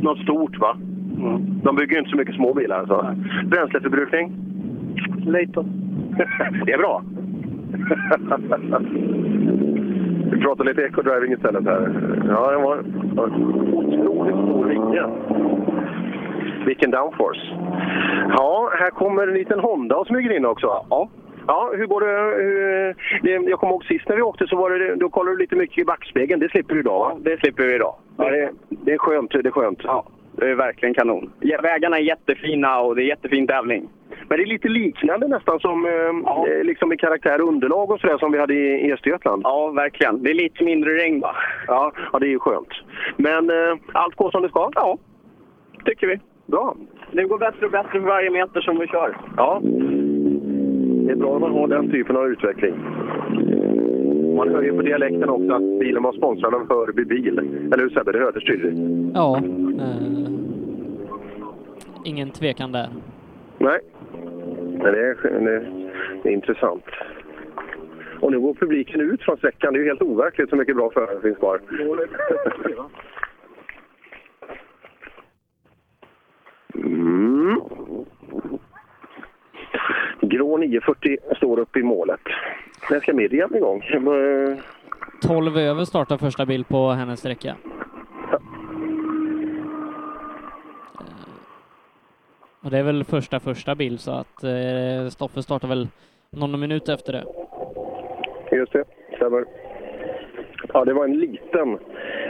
Något 0.00 0.18
stort, 0.18 0.58
va? 0.58 0.76
Mm. 1.18 1.60
De 1.62 1.76
bygger 1.76 1.92
ju 1.92 1.98
inte 1.98 2.10
så 2.10 2.16
mycket 2.16 2.34
små 2.34 2.54
bilar. 2.54 2.78
Alltså. 2.78 3.16
Bränsleförbrukning? 3.44 4.32
Lite. 5.26 5.60
det 6.66 6.72
är 6.72 6.78
bra. 6.78 7.02
Vi 10.32 10.40
pratar 10.40 10.64
lite 10.64 10.82
eco-driving 10.82 11.32
istället 11.32 11.64
här. 11.64 11.92
Ja, 12.28 12.50
det 12.50 12.56
var 12.56 12.78
otroligt 13.26 14.00
stor 14.00 14.64
vinge. 14.64 15.02
Vilken 16.66 16.90
downforce. 16.90 17.40
Ja, 18.28 18.70
här 18.78 18.90
kommer 18.90 19.28
en 19.28 19.34
liten 19.34 19.60
Honda 19.60 19.96
och 19.96 20.06
smyger 20.06 20.36
in 20.36 20.46
också. 20.46 20.66
Ja. 20.90 21.08
Ja, 21.46 21.72
hur 21.76 21.86
går 21.86 22.00
det? 22.00 22.42
Hur, 22.42 22.94
det 23.22 23.50
jag 23.50 23.58
kommer 23.58 23.72
ihåg 23.72 23.84
sist 23.84 24.08
när 24.08 24.16
vi 24.16 24.22
åkte 24.22 24.46
så 24.46 24.56
var 24.56 24.70
det, 24.70 24.94
då 24.94 25.08
kollade 25.08 25.36
du 25.36 25.40
lite 25.40 25.56
mycket 25.56 25.78
i 25.78 25.84
backspegeln. 25.84 26.40
Det 26.40 26.48
slipper 26.48 26.74
du 26.74 26.80
idag 26.80 26.98
va? 26.98 27.16
Det 27.18 27.40
slipper 27.40 27.66
vi 27.66 27.74
idag. 27.74 27.94
Ja, 28.16 28.30
det, 28.30 28.50
det 28.68 28.92
är 28.92 28.98
skönt. 28.98 29.30
Det 29.30 29.46
är 29.46 29.50
skönt. 29.50 29.80
Ja, 29.84 30.04
det 30.36 30.50
är 30.50 30.54
verkligen 30.54 30.94
kanon. 30.94 31.32
Ja, 31.40 31.60
Vägarna 31.62 31.98
är 31.98 32.02
jättefina 32.02 32.80
och 32.80 32.96
det 32.96 33.02
är 33.02 33.06
jättefin 33.06 33.46
tävling. 33.46 33.88
Men 34.28 34.38
det 34.38 34.44
är 34.44 34.46
lite 34.46 34.68
liknande 34.68 35.28
nästan 35.28 35.60
som 35.60 35.86
eh, 35.86 36.64
liksom 36.64 36.92
i 36.92 36.96
karaktär 36.96 37.40
och 37.40 37.48
underlag 37.48 37.90
och 37.90 38.00
sådär 38.00 38.18
som 38.18 38.32
vi 38.32 38.38
hade 38.38 38.54
i, 38.54 38.92
Östergötland. 38.92 39.42
Ja, 39.44 39.70
verkligen. 39.70 40.22
Det 40.22 40.30
är 40.30 40.34
lite 40.34 40.64
mindre 40.64 40.94
regn 40.94 41.20
va? 41.20 41.36
Ja, 41.66 41.92
ja 42.12 42.18
det 42.18 42.26
är 42.26 42.30
ju 42.30 42.38
skönt. 42.38 42.68
Men 43.16 43.50
eh, 43.50 43.76
allt 43.92 44.14
går 44.14 44.30
som 44.30 44.42
det 44.42 44.48
ska? 44.48 44.70
Ja, 44.74 44.98
tycker 45.84 46.06
vi. 46.06 46.20
Bra. 46.46 46.76
Det 47.12 47.24
går 47.24 47.38
bättre 47.38 47.66
och 47.66 47.72
bättre 47.72 47.90
för 47.90 47.98
varje 47.98 48.30
meter 48.30 48.60
som 48.60 48.78
vi 48.78 48.86
kör. 48.86 49.16
Ja. 49.36 49.60
Det 51.06 51.12
är 51.12 51.16
bra 51.16 51.32
när 51.32 51.38
man 51.38 51.52
har 51.52 51.68
den 51.68 51.90
typen 51.90 52.16
av 52.16 52.26
utveckling. 52.26 52.74
Man 54.36 54.48
hör 54.48 54.62
ju 54.62 54.76
på 54.76 54.82
dialekten 54.82 55.28
också 55.28 55.52
att 55.52 55.78
bilen 55.80 56.02
var 56.02 56.12
sponsrad 56.12 56.54
av 56.54 56.68
Hörby 56.68 57.04
bil. 57.04 57.38
Eller 57.38 57.78
hur 57.78 57.90
Sebbe? 57.90 58.12
Det 58.12 58.18
hördes 58.18 58.44
tydligt. 58.44 58.78
Ja. 59.14 59.36
Eh, 59.80 60.30
ingen 62.04 62.30
tvekan 62.30 62.72
där. 62.72 62.88
Nej. 63.58 63.80
Men 64.70 64.92
det, 64.92 65.06
är, 65.06 65.40
det, 65.40 65.66
det 66.22 66.28
är 66.28 66.32
intressant. 66.32 66.84
Och 68.20 68.30
nu 68.30 68.40
går 68.40 68.54
publiken 68.54 69.00
ut 69.00 69.22
från 69.22 69.36
sträckan. 69.36 69.72
Det 69.72 69.78
är 69.78 69.82
ju 69.82 69.88
helt 69.88 70.02
overkligt 70.02 70.50
så 70.50 70.56
mycket 70.56 70.76
bra 70.76 70.90
förare 70.90 71.20
finns 71.20 71.38
kvar. 71.38 71.60
Mm. 76.74 77.60
Grå 80.28 80.56
940 80.56 81.16
står 81.36 81.58
upp 81.58 81.76
i 81.76 81.82
målet. 81.82 82.20
När 82.90 83.00
ska 83.00 83.12
Miriam 83.12 83.54
igång? 83.56 83.82
12 85.22 85.56
över 85.58 85.84
startar 85.84 86.16
första 86.18 86.46
bil 86.46 86.64
på 86.64 86.88
hennes 86.90 87.20
sträcka. 87.20 87.48
Eh, 87.48 88.38
Och 92.64 92.70
det 92.70 92.78
är 92.78 92.82
väl 92.82 93.04
första 93.04 93.40
första 93.40 93.74
bil 93.74 93.98
så 93.98 94.10
att 94.12 94.44
eh, 94.44 95.08
Stoffe 95.10 95.42
startar 95.42 95.68
väl 95.68 95.88
någon 96.30 96.60
minut 96.60 96.88
efter 96.88 97.12
det. 97.12 97.24
Just 98.56 98.72
det, 98.72 98.84
stämmer. 99.16 99.44
Ja, 100.72 100.84
det 100.84 100.92
var 100.92 101.04
en 101.04 101.18
liten, 101.18 101.78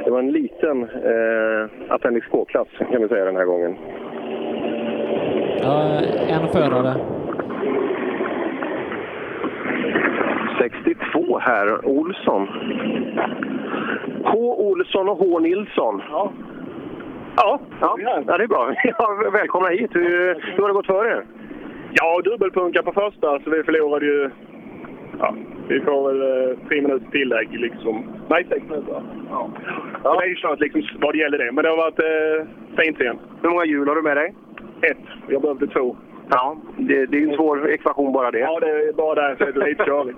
det 0.04 0.10
var 0.10 0.18
en 0.18 0.32
liten 0.32 0.82
eh, 0.82 1.92
Appendix 1.94 2.26
K-klass 2.30 2.68
kan 2.92 3.02
vi 3.02 3.08
säga 3.08 3.24
den 3.24 3.36
här 3.36 3.44
gången. 3.44 3.76
Ja, 5.62 6.00
en 6.28 6.48
förare. 6.48 6.94
62 10.64 11.38
här, 11.38 11.86
Olsson. 11.86 12.48
H. 14.24 14.54
Olsson 14.58 15.08
och 15.08 15.18
H. 15.18 15.38
Nilsson. 15.38 16.02
Ja. 16.10 16.32
Ja, 17.36 17.60
ja, 17.80 17.96
ja 18.26 18.38
det 18.38 18.44
är 18.44 18.48
bra. 18.48 18.74
Ja, 18.98 19.30
välkomna 19.32 19.68
hit. 19.68 19.90
Hur, 19.94 20.34
hur 20.34 20.62
har 20.62 20.68
det 20.68 20.74
gått 20.74 20.86
för 20.86 21.06
er? 21.06 21.24
Ja, 21.92 22.20
dubbelpunka 22.24 22.82
på 22.82 22.92
första, 22.92 23.40
så 23.40 23.50
vi 23.50 23.62
förlorade 23.62 24.06
ju... 24.06 24.30
Ja, 25.18 25.34
vi 25.68 25.80
får 25.80 26.12
väl 26.12 26.50
eh, 26.50 26.58
tre 26.68 26.82
minuters 26.82 27.10
tillägg 27.10 27.48
liksom. 27.60 28.04
Nej, 28.28 28.46
sex 28.48 28.62
minuter. 28.68 29.02
Ja. 29.30 29.50
ja. 30.04 30.14
Det 30.20 30.24
är 30.24 30.28
ju 30.28 30.34
klart 30.34 30.60
liksom 30.60 31.00
vad 31.00 31.14
det 31.14 31.18
gäller 31.18 31.38
det, 31.38 31.52
men 31.52 31.64
det 31.64 31.70
har 31.70 31.76
varit 31.76 31.98
eh, 31.98 32.46
fint 32.78 32.98
sen. 32.98 33.18
Hur 33.42 33.50
många 33.50 33.64
hjul 33.64 33.88
har 33.88 33.94
du 33.94 34.02
med 34.02 34.16
dig? 34.16 34.34
Ett. 34.82 35.04
Jag 35.28 35.42
behövde 35.42 35.66
två. 35.66 35.96
Ja, 36.30 36.56
det, 36.78 37.06
det 37.06 37.18
är 37.22 37.28
en 37.28 37.34
svår 37.36 37.70
ekvation 37.70 38.12
bara 38.12 38.30
det. 38.30 38.38
Ja, 38.38 38.60
det 38.60 38.70
är 38.70 38.92
bara 38.92 39.14
där 39.14 39.36
så 39.38 39.44
är 39.44 39.52
det 39.52 39.66
lite 39.68 39.84
körligt. 39.84 40.16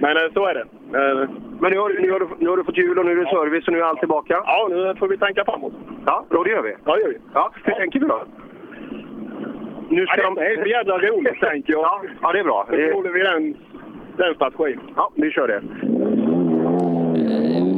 Men 0.00 0.16
eh, 0.16 0.22
så 0.34 0.46
är 0.46 0.54
det. 0.54 0.60
Eh, 0.98 1.28
Men 1.60 1.72
nu 1.72 1.78
har, 1.78 2.02
nu, 2.02 2.10
har 2.12 2.20
du, 2.20 2.26
nu 2.38 2.48
har 2.48 2.56
du 2.56 2.64
fått 2.64 2.76
hjul 2.78 2.98
och 2.98 3.06
nu 3.06 3.12
är 3.12 3.16
det 3.16 3.30
service 3.30 3.66
och 3.66 3.72
nu 3.72 3.78
är 3.80 3.84
allt 3.84 3.98
tillbaka? 3.98 4.42
Ja, 4.46 4.68
nu 4.70 4.94
får 4.98 5.08
vi 5.08 5.18
tänka 5.18 5.44
framåt. 5.44 5.72
Ja, 6.06 6.24
bra 6.30 6.42
det 6.44 6.50
gör 6.50 6.62
vi. 6.62 6.74
Ja, 6.84 6.94
det 6.94 7.00
gör 7.00 7.08
vi. 7.08 7.18
Ja, 7.34 7.50
hur 7.64 7.72
tänker 7.74 8.00
vi 8.00 8.06
då? 8.06 8.22
Nu 9.90 10.06
ska 10.06 10.22
ja, 10.22 10.30
det 10.36 10.46
är 10.46 10.62
så 10.62 10.68
jävla 10.68 10.98
roligt, 10.98 11.40
tänker 11.40 11.72
jag. 11.72 11.82
Ja, 11.82 12.02
ja, 12.22 12.32
det 12.32 12.38
är 12.38 12.44
bra. 12.44 12.66
Nu 12.70 12.92
håller 12.92 13.10
vi 13.10 13.20
den, 13.22 13.54
den 14.16 14.34
strategin. 14.34 14.80
Ja, 14.96 15.10
vi 15.14 15.30
kör 15.30 15.48
det. 15.48 15.56
Eh, 15.56 15.62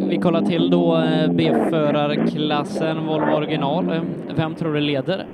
Vi 0.09 0.19
kollar 0.23 0.41
till 0.43 0.71
då 0.71 1.03
B-förarklassen 1.39 3.07
Volvo 3.07 3.37
original. 3.37 3.85
Vem 4.37 4.55
tror 4.55 4.73
du 4.75 4.81
leder? 4.81 5.25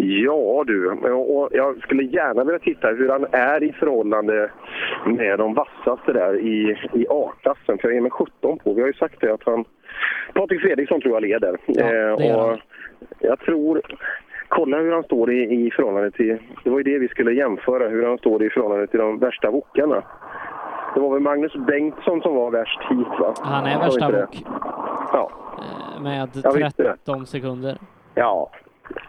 Ja 0.00 0.64
du, 0.66 0.90
och 0.90 1.48
jag 1.52 1.78
skulle 1.82 2.02
gärna 2.02 2.44
vilja 2.44 2.58
titta 2.58 2.88
hur 2.88 3.08
han 3.08 3.26
är 3.32 3.62
i 3.62 3.72
förhållande 3.72 4.50
med 5.06 5.38
de 5.38 5.54
vassaste 5.54 6.12
där 6.12 6.34
i, 6.36 6.76
i 6.92 7.06
A-klassen. 7.10 7.78
För 7.78 7.88
jag 7.88 7.96
är 7.96 8.00
med 8.00 8.12
17 8.12 8.58
på. 8.58 8.74
Vi 8.74 8.80
har 8.80 8.88
ju 8.88 8.92
sagt 8.94 9.20
det 9.20 9.32
att 9.32 9.42
han... 9.46 9.64
Patrik 10.34 10.60
Fredriksson 10.60 11.00
tror 11.00 11.14
jag 11.14 11.22
leder. 11.22 11.58
Ja, 11.66 11.84
det 12.16 12.26
gör 12.26 12.38
han. 12.40 12.50
och 12.50 12.58
jag 13.18 13.40
tror... 13.40 13.82
Kolla 14.48 14.78
hur 14.78 14.92
han 14.92 15.02
står 15.02 15.32
i, 15.32 15.66
i 15.66 15.70
förhållande 15.70 16.10
till... 16.10 16.38
Det 16.64 16.70
var 16.70 16.78
ju 16.78 16.84
det 16.84 16.98
vi 16.98 17.08
skulle 17.08 17.32
jämföra, 17.32 17.88
hur 17.88 18.06
han 18.06 18.18
står 18.18 18.42
i 18.42 18.50
förhållande 18.50 18.86
till 18.86 19.00
de 19.00 19.18
värsta 19.18 19.50
wokarna. 19.50 20.02
Det 20.94 21.00
var 21.00 21.12
väl 21.12 21.20
Magnus 21.22 21.54
Bengtsson 21.54 22.20
som 22.20 22.34
var 22.34 22.50
värst 22.50 22.80
hit 22.90 23.06
va? 23.20 23.34
Han 23.40 23.66
är 23.66 23.78
värsta 23.78 24.10
wok 24.10 24.42
Ja. 25.12 25.30
eh, 25.96 26.02
med 26.02 26.28
Jag 26.44 26.52
visste 26.52 26.82
det. 26.82 26.88
13 26.88 27.26
sekunder. 27.26 27.76
Ja, 28.14 28.50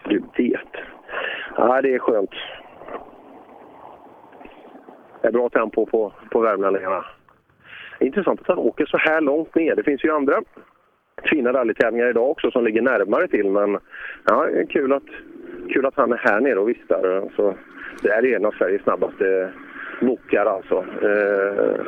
du 0.09 0.24
vet. 0.38 0.68
Ja, 1.59 1.81
det 1.81 1.95
är 1.95 1.99
skönt. 1.99 2.29
Det 5.21 5.27
är 5.27 5.31
bra 5.31 5.49
tempo 5.49 5.85
på, 5.85 6.13
på 6.31 6.39
värmlänningarna. 6.39 7.05
Intressant 7.99 8.41
att 8.41 8.47
han 8.47 8.57
åker 8.57 8.85
så 8.85 8.97
här 8.97 9.21
långt 9.21 9.55
ner. 9.55 9.75
Det 9.75 9.83
finns 9.83 10.03
ju 10.03 10.11
andra 10.15 10.41
fina 11.23 11.53
rallytävlingar 11.53 12.09
idag 12.09 12.29
också 12.29 12.51
som 12.51 12.63
ligger 12.63 12.81
närmare 12.81 13.27
till. 13.27 13.49
Men 13.49 13.77
ja, 14.25 14.47
kul 14.69 14.93
att, 14.93 15.03
kul 15.69 15.85
att 15.85 15.95
han 15.95 16.11
är 16.11 16.17
här 16.17 16.39
nere 16.41 16.59
och 16.59 16.69
vistar. 16.69 17.29
Så 17.35 17.53
det 18.03 18.11
här 18.11 18.25
är 18.25 18.35
en 18.35 18.45
av 18.45 18.51
Sveriges 18.51 18.81
snabbaste 18.83 19.51
wokar 20.01 20.45
alltså. 20.45 20.75
Eh, 20.77 21.85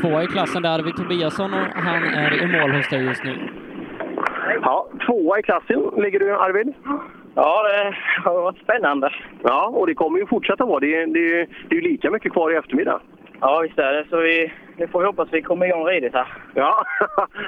Tvåa 0.00 0.22
i 0.22 0.26
klassen 0.26 0.62
där 0.62 0.78
Arvid 0.78 0.96
Tobiasson 0.96 1.54
och 1.54 1.66
han 1.74 2.02
är 2.04 2.42
i 2.42 2.60
mål 2.60 2.70
hos 2.70 2.88
dig 2.88 3.04
just 3.04 3.24
nu. 3.24 3.34
ja, 4.62 4.88
tvåa 5.06 5.38
i 5.38 5.42
klassen 5.42 5.90
ligger 5.96 6.18
du 6.18 6.34
Arvid. 6.34 6.74
Ja, 7.36 7.62
det 7.68 7.96
har 8.24 8.42
varit 8.42 8.58
spännande. 8.58 9.10
Ja, 9.42 9.66
och 9.66 9.86
det 9.86 9.94
kommer 9.94 10.18
ju 10.18 10.26
fortsätta 10.26 10.64
vara. 10.64 10.80
Det 10.80 10.94
är, 10.94 11.06
det 11.06 11.40
är, 11.40 11.46
det 11.68 11.76
är 11.76 11.80
ju 11.80 11.88
lika 11.90 12.10
mycket 12.10 12.32
kvar 12.32 12.52
i 12.52 12.56
eftermiddag. 12.56 13.00
Ja, 13.40 13.60
visst 13.60 13.78
är 13.78 13.92
det. 13.92 14.06
Så 14.10 14.16
vi, 14.16 14.52
vi 14.76 14.86
får 14.86 15.04
hoppas 15.04 15.28
vi 15.32 15.42
kommer 15.42 15.66
igång 15.66 15.86
redigt 15.86 16.14
här. 16.14 16.26
Ja, 16.54 16.84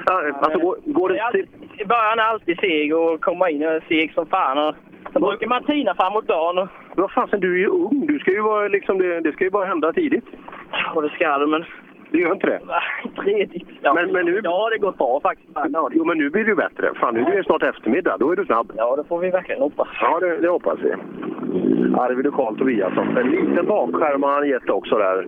alltså 0.41 0.59
går, 0.59 0.77
går 0.85 1.09
Det 1.09 1.19
är 1.19 1.23
alltid, 1.23 1.47
I 1.77 1.85
början 1.85 2.19
är 2.19 2.23
alltid 2.23 2.59
seg 2.59 2.95
och 2.95 3.21
komma 3.21 3.49
in 3.49 3.67
och 3.67 3.83
seg 3.87 4.13
som 4.13 4.25
fan. 4.25 4.57
Och 4.57 4.75
sen 5.13 5.21
brukar 5.21 5.47
man 5.47 5.63
tina 5.63 5.95
framåt 5.95 6.27
dagen. 6.27 6.57
Och, 6.57 6.67
Vad 6.95 7.11
fasen, 7.11 7.39
du 7.39 7.53
är 7.53 7.59
ju 7.59 7.67
ung. 7.67 8.05
Du 8.07 8.19
ska 8.19 8.31
ju 8.31 8.41
vara 8.41 8.67
liksom, 8.67 8.97
det, 8.97 9.21
det 9.21 9.31
ska 9.31 9.43
ju 9.43 9.49
bara 9.49 9.65
hända 9.65 9.93
tidigt. 9.93 10.25
och 10.95 11.01
det 11.01 11.09
ska 11.09 11.37
det, 11.37 11.47
men... 11.47 11.65
Det 12.11 12.17
gör 12.17 12.33
inte 12.33 12.47
det? 12.47 12.59
Ja, 13.81 13.93
Men, 13.93 14.11
men 14.11 14.25
nu... 14.25 14.41
Ja, 14.43 14.69
det 14.69 14.77
går 14.77 14.91
bra 14.91 15.19
faktiskt. 15.23 15.49
Jo, 15.91 16.05
men 16.05 16.17
nu 16.17 16.29
blir 16.29 16.43
det 16.43 16.49
ju 16.49 16.55
bättre. 16.55 16.93
Fan, 16.95 17.13
nu 17.13 17.21
är 17.21 17.37
det 17.37 17.43
snart 17.43 17.63
eftermiddag. 17.63 18.17
Då 18.17 18.31
är 18.31 18.35
du 18.35 18.45
snabb. 18.45 18.71
Ja, 18.77 18.95
det 18.95 19.03
får 19.03 19.19
vi 19.19 19.29
verkligen 19.29 19.61
hoppas. 19.61 19.87
Ja, 20.01 20.19
det, 20.19 20.37
det 20.37 20.49
hoppas 20.49 20.79
vi. 20.79 20.91
Arvid 21.95 22.27
och 22.27 22.33
Karl 22.33 22.57
Tobiasson. 22.57 23.17
En 23.17 23.29
liten 23.29 23.65
bakskärm 23.65 24.23
har 24.23 24.33
han 24.33 24.47
gett 24.49 24.69
också 24.69 24.97
där. 24.97 25.27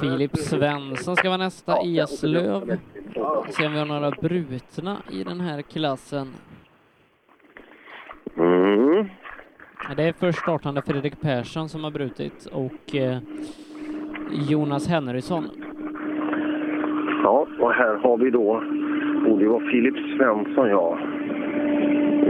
Filip 0.00 0.36
Svensson 0.36 1.16
ska 1.16 1.28
vara 1.28 1.38
nästa, 1.38 1.76
Eslöv. 1.82 2.78
Se 3.48 3.66
om 3.66 3.72
vi 3.72 3.78
har 3.78 3.86
några 3.86 4.10
brutna 4.10 4.96
i 5.10 5.24
den 5.24 5.40
här 5.40 5.62
klassen. 5.62 6.34
Mm. 8.36 9.08
Det 9.96 10.02
är 10.02 10.12
först 10.12 10.38
startande 10.38 10.82
Fredrik 10.82 11.20
Persson 11.20 11.68
som 11.68 11.84
har 11.84 11.90
brutit 11.90 12.46
och 12.52 12.94
eh, 12.94 13.18
Jonas 14.50 14.88
Henrysson. 14.88 15.44
Ja, 17.24 17.46
och 17.60 17.72
här 17.72 17.94
har 17.94 18.16
vi 18.16 18.30
då, 18.30 18.50
och 19.30 19.38
det 19.38 19.48
var 19.48 19.60
Filip 19.70 19.94
Svensson 20.16 20.68
ja. 20.68 20.98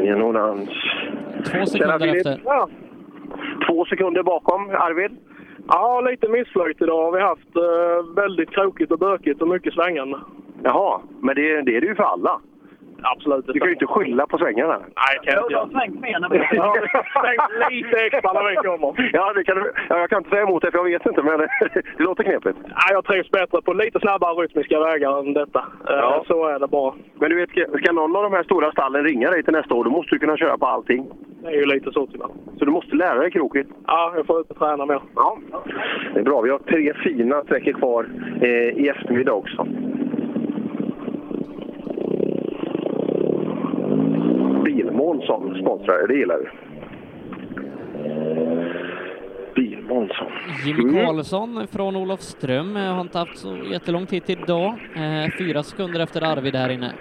I 0.03 0.09
en 0.09 0.23
orange. 0.23 0.71
Två 1.45 1.67
sekunder 1.67 2.17
efter. 2.17 2.41
Ja. 2.45 2.69
Två 3.67 3.85
sekunder 3.85 4.23
bakom 4.23 4.71
Arvid. 4.71 5.17
Ja, 5.69 6.01
lite 6.01 6.29
missflöjt 6.29 6.83
idag 6.83 7.05
har 7.05 7.13
vi 7.13 7.21
haft. 7.21 7.57
Eh, 7.57 8.15
väldigt 8.17 8.51
krokigt 8.51 8.93
och 8.93 8.99
bökigt 8.99 9.43
och 9.43 9.49
mycket 9.49 9.75
svängande. 9.75 10.19
Jaha, 10.63 11.01
men 11.21 11.35
det, 11.35 11.63
det 11.63 11.77
är 11.77 11.81
det 11.81 11.87
ju 11.87 11.95
för 11.95 12.03
alla. 12.03 12.41
Absolut. 13.13 13.47
Du 13.47 13.59
kan 13.61 13.69
ju 13.69 13.73
inte 13.73 13.87
skylla 13.87 14.27
på 14.27 14.39
svängarna. 14.39 14.77
Nej, 14.79 15.15
kan 15.23 15.35
jag 15.35 15.43
inte 15.45 15.53
göra. 15.53 15.69
svängt 15.69 16.01
mer 16.01 16.19
när 16.21 16.29
vi 16.29 16.39
Ja, 16.53 16.75
svängt 17.23 17.73
lite 17.73 17.97
extra 18.07 18.33
när 18.33 18.51
vi 18.51 18.57
kommer. 18.57 19.11
Ja, 19.13 19.33
det 19.33 19.45
kan, 19.45 19.57
du- 19.57 19.73
ja, 19.89 19.99
jag 19.99 20.11
kan 20.11 20.19
inte 20.19 20.31
säga 20.31 20.43
emot 20.43 20.63
det 20.63 20.71
för 20.71 20.79
jag 20.79 20.85
vet 20.85 21.07
inte, 21.07 21.23
men 21.23 21.39
det, 21.39 21.49
det 21.97 22.03
låter 22.05 22.23
knepigt. 22.25 22.59
Nej, 22.63 22.91
jag 22.91 23.05
trivs 23.05 23.31
bättre 23.31 23.63
på 23.63 23.73
lite 23.73 24.01
snabbare 24.01 24.35
rytmiska 24.43 24.81
vägar 24.81 25.19
än 25.19 25.33
detta. 25.33 25.59
Eh, 25.59 25.95
Ja. 26.05 26.25
Så 26.27 26.47
är 26.47 26.59
det 26.59 26.67
bara. 26.69 26.95
Men 27.21 27.31
du 27.31 27.37
vet, 27.37 27.51
ska- 27.51 27.79
ska 27.79 27.93
någon 27.93 28.17
av 28.17 28.23
de 28.23 28.33
här 28.33 28.43
stora 28.43 28.73
stallen 28.73 29.05
ringa 29.05 29.31
dig 29.31 29.43
till 29.43 29.53
nästa 29.53 29.75
år, 29.75 29.85
då 29.85 29.91
måste 29.91 30.15
du 30.15 30.19
kunna 30.19 30.37
köra 30.37 30.59
på 30.59 30.67
allting. 30.67 31.07
Det 31.43 31.49
är 31.51 31.53
ju 31.55 31.67
lite 31.67 31.93
så 31.93 32.07
tyvärr. 32.07 32.29
Så 32.59 32.65
du 32.65 32.71
måste 32.71 32.97
lära 32.97 33.19
dig 33.19 33.31
krokigt. 33.31 33.71
Ja, 33.87 34.13
jag 34.17 34.27
får 34.27 34.41
ut 34.41 34.51
och 34.51 34.59
träna 34.59 34.87
mer. 34.87 35.01
Ja, 35.15 35.39
det 36.15 36.21
är 36.21 36.25
bra. 36.25 36.41
Vi 36.41 36.51
har 36.51 36.59
tre 36.59 36.95
fina 36.95 37.43
sträckor 37.43 37.73
kvar 37.73 38.07
eh, 38.41 38.49
i 38.51 38.89
eftermiddag 38.89 39.33
också. 39.33 39.67
Som 45.27 45.55
sponsrar, 45.55 46.09
det 46.09 46.15
gillar 46.15 46.39
vi. 46.39 46.47
Bilmånsson. 49.55 50.33
Jimmy 50.65 51.05
Karlsson 51.05 51.67
från 51.73 51.97
Olofström 51.97 52.77
eh, 52.77 52.83
har 52.83 53.01
inte 53.01 53.19
haft 53.19 53.39
så 53.39 53.57
jättelång 53.73 54.07
tid 54.07 54.23
idag. 54.31 54.75
Eh, 54.97 55.31
fyra 55.39 55.63
sekunder 55.63 56.01
efter 56.01 56.23
Arvid 56.33 56.55
här 56.57 56.69
inne. 56.71 56.93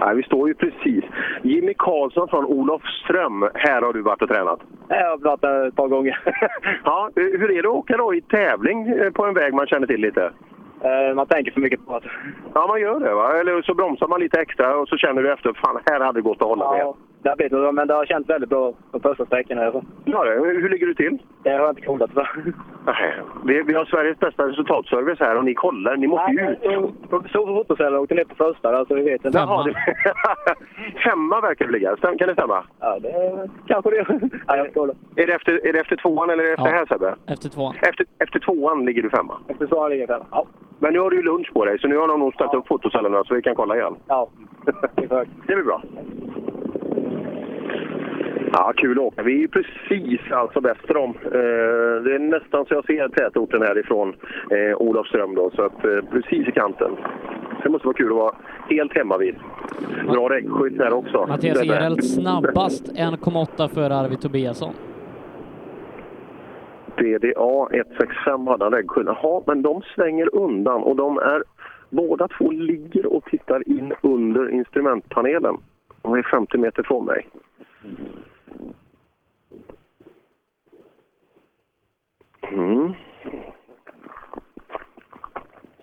Nej, 0.00 0.16
vi 0.16 0.22
står 0.22 0.48
ju 0.48 0.54
precis. 0.54 1.04
Jimmy 1.42 1.74
Karlsson 1.78 2.28
från 2.28 2.44
Olofström. 2.44 3.48
Här 3.54 3.82
har 3.82 3.92
du 3.92 4.02
varit 4.02 4.22
och 4.22 4.28
tränat. 4.28 4.60
Jag 4.88 5.10
har 5.10 5.18
pratat 5.18 5.66
ett 5.68 5.76
par 5.76 5.88
gånger. 5.88 6.18
Ja, 6.84 7.10
hur 7.16 7.50
är 7.50 7.62
det 7.62 7.68
att 7.68 7.74
åka 7.74 7.96
då 7.96 8.14
i 8.14 8.20
tävling 8.20 8.88
eh, 8.88 9.10
på 9.10 9.24
en 9.26 9.34
väg 9.34 9.54
man 9.54 9.66
känner 9.66 9.86
till 9.86 10.00
lite? 10.00 10.30
Eh, 10.84 11.14
Man 11.14 11.26
tänker 11.26 11.52
för 11.52 11.60
mycket 11.60 11.86
på 11.86 11.98
det. 11.98 12.10
Ja, 12.54 12.66
man 12.66 12.80
gör 12.80 13.00
det 13.00 13.14
va? 13.14 13.32
Eller 13.40 13.62
så 13.62 13.74
bromsar 13.74 14.08
man 14.08 14.20
lite 14.20 14.40
extra 14.40 14.76
och 14.76 14.88
så 14.88 14.96
känner 14.96 15.22
du 15.22 15.32
efter, 15.32 15.52
fan 15.52 15.80
här 15.90 16.00
hade 16.00 16.18
det 16.18 16.22
gått 16.22 16.42
att 16.42 16.48
hålla 16.48 16.72
med. 16.72 16.94
Ja, 17.22 17.24
det 17.24 17.28
har 17.30 17.36
blivit 17.36 17.52
bra, 17.52 17.72
men 17.72 17.88
det 17.88 17.94
har 17.94 18.06
känts 18.06 18.30
väldigt 18.30 18.50
bra 18.50 18.72
på 18.92 19.00
första 19.00 19.26
sträckan. 19.26 19.58
Här. 19.58 19.82
Ja, 20.04 20.24
det. 20.24 20.30
Hur 20.30 20.68
ligger 20.68 20.86
du 20.86 20.94
till? 20.94 21.18
Det 21.42 21.50
har 21.50 21.58
jag 21.58 21.70
inte 21.70 21.80
kollat 21.82 22.10
för. 22.10 22.28
Nej, 22.86 23.14
vi, 23.44 23.62
vi 23.62 23.74
har 23.74 23.84
Sveriges 23.84 24.18
bästa 24.18 24.48
resultatservice 24.48 25.20
här 25.20 25.36
och 25.36 25.44
ni 25.44 25.54
kollar. 25.54 25.96
Ni 25.96 26.06
måste 26.06 26.32
ju 26.32 26.50
ut. 26.50 26.58
Så 27.32 27.46
fotoceller 27.46 27.98
åkte 27.98 28.14
ner 28.14 28.24
på 28.24 28.34
första, 28.34 28.70
där, 28.72 28.84
så 28.84 28.94
vi 28.94 29.02
vet 29.02 29.24
inte. 29.24 29.38
Det- 29.38 29.74
Femma 31.04 31.40
verkar 31.40 31.66
det 31.66 31.72
ligga. 31.72 31.96
Stäm, 31.96 32.18
kan 32.18 32.28
det 32.28 32.34
stämma? 32.34 32.64
Ja, 32.80 32.98
det 32.98 33.48
kanske 33.66 33.90
det. 33.90 34.04
Ja, 34.46 34.56
jag 34.56 34.74
kollar. 34.74 34.96
Är 35.16 35.26
det 35.26 35.32
efter, 35.32 35.66
är 35.66 35.72
det 35.72 35.80
efter 35.80 35.96
tvåan 35.96 36.30
eller 36.30 36.44
efter 36.44 36.66
Ja. 36.66 36.72
här 36.72 36.86
Sebbe? 36.86 37.14
Efter 37.26 37.48
tvåan. 37.48 37.74
Efter, 37.82 38.06
efter 38.18 38.38
tvåan 38.38 38.84
ligger 38.84 39.02
du 39.02 39.10
femma. 39.10 39.38
Efter 39.48 39.66
tvåan 39.66 39.90
ligger 39.90 40.08
jag 40.08 40.26
Ja. 40.30 40.46
Men 40.78 40.92
nu 40.92 40.98
har 41.00 41.10
du 41.10 41.16
ju 41.16 41.22
lunch 41.22 41.52
på 41.52 41.64
dig, 41.64 41.78
så 41.78 41.88
nu 41.88 41.96
har 41.96 42.08
de 42.08 42.20
nog 42.20 42.34
ställt 42.34 42.54
upp 42.54 42.66
fotocellerna 42.68 43.24
så 43.24 43.34
vi 43.34 43.42
kan 43.42 43.54
kolla 43.54 43.76
igen. 43.76 43.96
Ja, 44.08 44.28
det 45.46 45.54
blir 45.54 45.64
bra. 45.64 45.82
Ja, 48.52 48.72
kul 48.76 48.98
att 48.98 49.04
åka. 49.04 49.22
Vi 49.22 49.42
är 49.44 49.48
precis 49.48 50.20
alltså 50.32 50.60
väster 50.60 50.96
om. 50.96 51.10
Eh, 51.10 52.02
det 52.04 52.14
är 52.14 52.18
nästan 52.18 52.66
så 52.66 52.74
jag 52.74 52.84
ser 52.84 53.08
tätorten 53.08 53.62
härifrån 53.62 54.14
eh, 54.50 54.76
Olofström 54.76 55.34
då, 55.34 55.50
så 55.54 55.62
att 55.62 55.84
eh, 55.84 56.00
precis 56.10 56.48
i 56.48 56.52
kanten. 56.52 56.96
Det 57.62 57.68
måste 57.68 57.86
vara 57.86 57.96
kul 57.96 58.10
att 58.10 58.16
vara 58.16 58.34
helt 58.68 58.94
hemma 58.94 59.16
vid. 59.18 59.34
Bra 60.12 60.28
regnskydd 60.28 60.80
här 60.80 60.92
också. 60.92 61.26
Mattias 61.26 61.60
där. 61.60 61.74
Ehrelt 61.74 62.04
snabbast 62.04 62.92
1,8 62.92 63.68
för 63.68 63.90
Arvid 63.90 64.20
Tobiasson. 64.20 64.74
DDA 66.96 67.68
165 67.70 68.46
hade 68.46 68.64
han 68.64 68.72
regnskydd. 68.72 69.06
Jaha, 69.06 69.42
men 69.46 69.62
de 69.62 69.82
svänger 69.94 70.34
undan 70.34 70.82
och 70.82 70.96
de 70.96 71.18
är 71.18 71.42
båda 71.90 72.28
två 72.28 72.50
ligger 72.50 73.06
och 73.06 73.24
tittar 73.24 73.68
in 73.68 73.92
under 74.02 74.50
instrumentpanelen. 74.50 75.56
De 76.02 76.14
är 76.14 76.22
50 76.22 76.58
meter 76.58 76.82
från 76.82 77.04
mig. 77.04 77.26
Mm. 82.52 82.94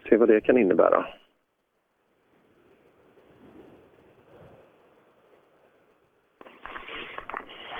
Se 0.09 0.17
vad 0.17 0.29
det 0.29 0.41
kan 0.41 0.57
innebära. 0.57 1.05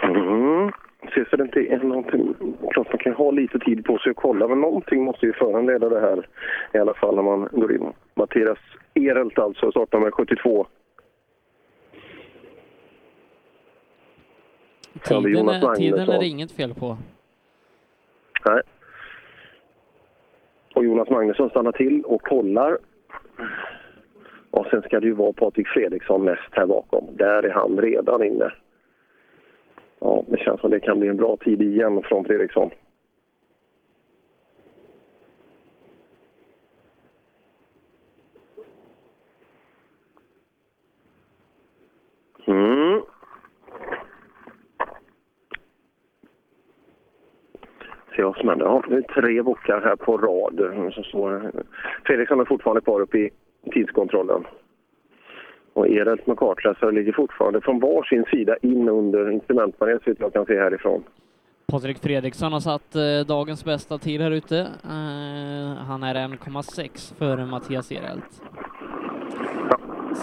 Mm. 0.04 0.72
Se 1.14 1.26
så 1.30 1.36
det 1.36 1.44
inte 1.44 1.60
är 1.60 1.78
någonting. 1.78 2.36
Klart 2.72 2.88
man 2.92 2.98
kan 2.98 3.14
ha 3.14 3.32
lite 3.32 3.60
tid 3.60 3.86
på 3.86 3.98
sig 3.98 4.10
att 4.10 4.16
kolla, 4.16 4.48
men 4.48 4.62
någonting 4.62 5.04
måste 5.04 5.26
ju 5.26 5.34
föranleda 5.34 5.90
det 5.90 6.00
här 6.00 6.28
i 6.74 6.78
alla 6.78 6.94
fall 6.94 7.16
när 7.16 7.24
man 7.24 7.50
går 7.52 7.76
in. 7.76 7.94
Mattias 8.16 8.60
Erelt 8.94 9.40
alltså, 9.40 9.72
startar 9.72 10.00
med 10.00 10.14
72. 10.14 10.68
Sen 14.82 14.87
har 14.87 14.87
vi 14.87 14.87
Tiden 15.04 15.50
är, 15.50 15.76
tiden 15.76 16.10
är 16.10 16.20
det 16.20 16.26
inget 16.26 16.52
fel 16.52 16.74
på. 16.74 16.98
Nej. 18.46 18.62
Och 20.74 20.86
Jonas 20.86 21.10
Magnusson 21.10 21.50
stannar 21.50 21.72
till 21.72 22.04
och 22.04 22.22
kollar. 22.22 22.78
Och 24.52 24.66
sen 24.66 24.82
ska 24.82 25.00
det 25.00 25.08
ju 25.08 25.14
vara 25.14 25.34
Patrik 25.34 25.68
Fredriksson 25.68 26.26
näst 26.26 26.50
här 26.52 26.66
bakom. 26.66 27.06
Där 27.18 27.44
är 27.44 27.54
han 27.54 27.78
redan 27.82 28.24
inne. 28.24 28.52
Ja, 30.00 30.24
det 30.28 30.38
känns 30.38 30.62
som 30.62 30.72
det 30.72 30.80
kan 30.80 31.00
bli 31.00 31.10
en 31.10 31.18
bra 31.18 31.38
tid 31.38 31.62
igen 31.62 32.02
från 32.04 32.26
Fredriksson. 32.26 32.72
Mm. 42.46 43.02
Som 48.34 48.50
händer. 48.50 48.66
Ja, 48.66 48.84
det 48.90 48.96
är 48.96 49.02
tre 49.02 49.42
bockar 49.42 49.82
här 49.82 49.96
på 49.96 50.18
rad. 50.18 50.94
som 50.94 51.04
står. 51.04 51.52
Fredriksson 52.06 52.40
är 52.40 52.46
fortfarande 52.46 52.82
kvar 52.82 53.02
uppe 53.02 53.18
i 53.18 53.30
tidskontrollen. 53.72 54.44
Och 55.74 55.88
Erelt 55.88 56.28
med 56.28 56.38
kartläsare 56.38 56.92
ligger 56.92 57.14
fortfarande 57.14 57.62
från 57.62 57.80
var 57.80 58.04
sin 58.04 58.26
sida 58.26 58.58
in 58.62 58.90
under 58.90 59.32
instrumentpanelen 59.32 60.00
så 60.06 60.14
jag 60.20 60.34
kan 60.34 60.46
se 60.46 60.60
härifrån. 60.60 61.04
Patrik 61.72 61.98
Fredriksson 62.00 62.54
har 62.54 62.60
satt 62.60 62.96
eh, 62.96 63.28
dagens 63.28 63.66
bästa 63.66 63.98
tid 63.98 64.22
här 64.22 64.32
ute. 64.32 64.60
Eh, 64.84 65.84
han 65.88 66.04
är 66.04 66.16
1,6 66.16 67.18
före 67.18 67.46
Mattias 67.46 67.92
Ehrelt. 67.92 68.42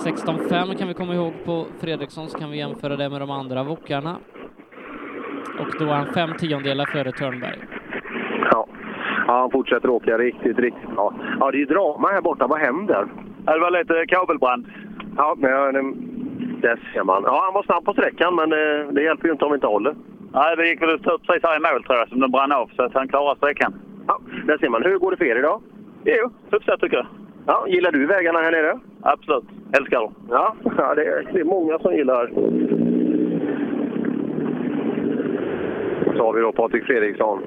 16,5 0.04 0.74
kan 0.78 0.88
vi 0.88 0.94
komma 0.94 1.14
ihåg 1.14 1.32
på 1.44 1.66
Fredriksson, 1.80 2.28
så 2.28 2.38
kan 2.38 2.50
vi 2.50 2.58
jämföra 2.58 2.96
det 2.96 3.08
med 3.08 3.20
de 3.20 3.30
andra 3.30 3.62
wokarna. 3.62 4.16
Och 5.58 5.78
då 5.78 5.84
är 5.84 5.94
han 5.94 6.14
fem 6.14 6.30
tiondelar 6.38 6.86
före 6.86 7.12
Törnberg. 7.12 7.58
Ja. 9.26 9.32
han 9.32 9.50
fortsätter 9.50 9.90
åka 9.90 10.18
riktigt, 10.18 10.58
riktigt 10.58 10.90
bra. 10.94 11.14
Ja, 11.40 11.50
det 11.50 11.56
är 11.56 11.60
ju 11.60 11.66
drama 11.66 12.08
här 12.08 12.20
borta. 12.20 12.46
Vad 12.46 12.58
händer? 12.58 13.06
Det 13.44 13.58
var 13.58 13.70
lite 13.70 14.06
kabelbrand. 14.06 14.66
Ja, 15.16 15.34
men 15.38 15.74
det, 16.60 16.76
ser 16.92 17.04
man. 17.04 17.22
Ja, 17.26 17.42
han 17.44 17.54
var 17.54 17.62
snabb 17.62 17.84
på 17.84 17.92
sträckan, 17.92 18.34
men 18.34 18.52
eh, 18.52 18.92
det 18.92 19.02
hjälper 19.02 19.26
ju 19.26 19.32
inte 19.32 19.44
om 19.44 19.50
vi 19.50 19.54
inte 19.54 19.66
håller. 19.66 19.94
Nej, 20.32 20.56
det 20.56 20.68
gick 20.68 20.82
väl 20.82 20.94
upp 20.94 21.26
precis 21.26 21.42
här 21.42 21.56
i 21.56 21.72
mål 21.72 21.84
tror 21.84 21.98
jag, 21.98 22.08
som 22.08 22.20
den 22.20 22.30
brann 22.30 22.52
av, 22.52 22.70
så 22.76 22.82
att 22.82 22.94
han 22.94 23.08
klarar 23.08 23.34
sträckan. 23.34 23.74
Ja, 24.06 24.18
där 24.46 24.58
ser 24.58 24.68
man. 24.68 24.82
Hur 24.82 24.98
går 24.98 25.10
det 25.10 25.16
för 25.16 25.24
er 25.24 25.36
idag? 25.36 25.60
Jo, 26.04 26.30
hyfsat 26.50 26.80
tycker 26.80 26.96
jag. 26.96 27.06
Ja, 27.46 27.66
gillar 27.68 27.92
du 27.92 28.06
vägarna 28.06 28.38
här 28.38 28.50
nere? 28.50 28.78
Absolut. 29.02 29.44
Älskar 29.78 30.00
dem. 30.00 30.14
Ja, 30.30 30.54
ja 30.78 30.94
det, 30.94 31.04
är, 31.04 31.28
det 31.32 31.40
är 31.40 31.44
många 31.44 31.78
som 31.78 31.94
gillar. 31.94 32.30
Så 36.16 36.24
har 36.24 36.32
vi 36.32 36.40
då 36.40 36.52
Patrik 36.52 36.84
Fredriksson. 36.84 37.42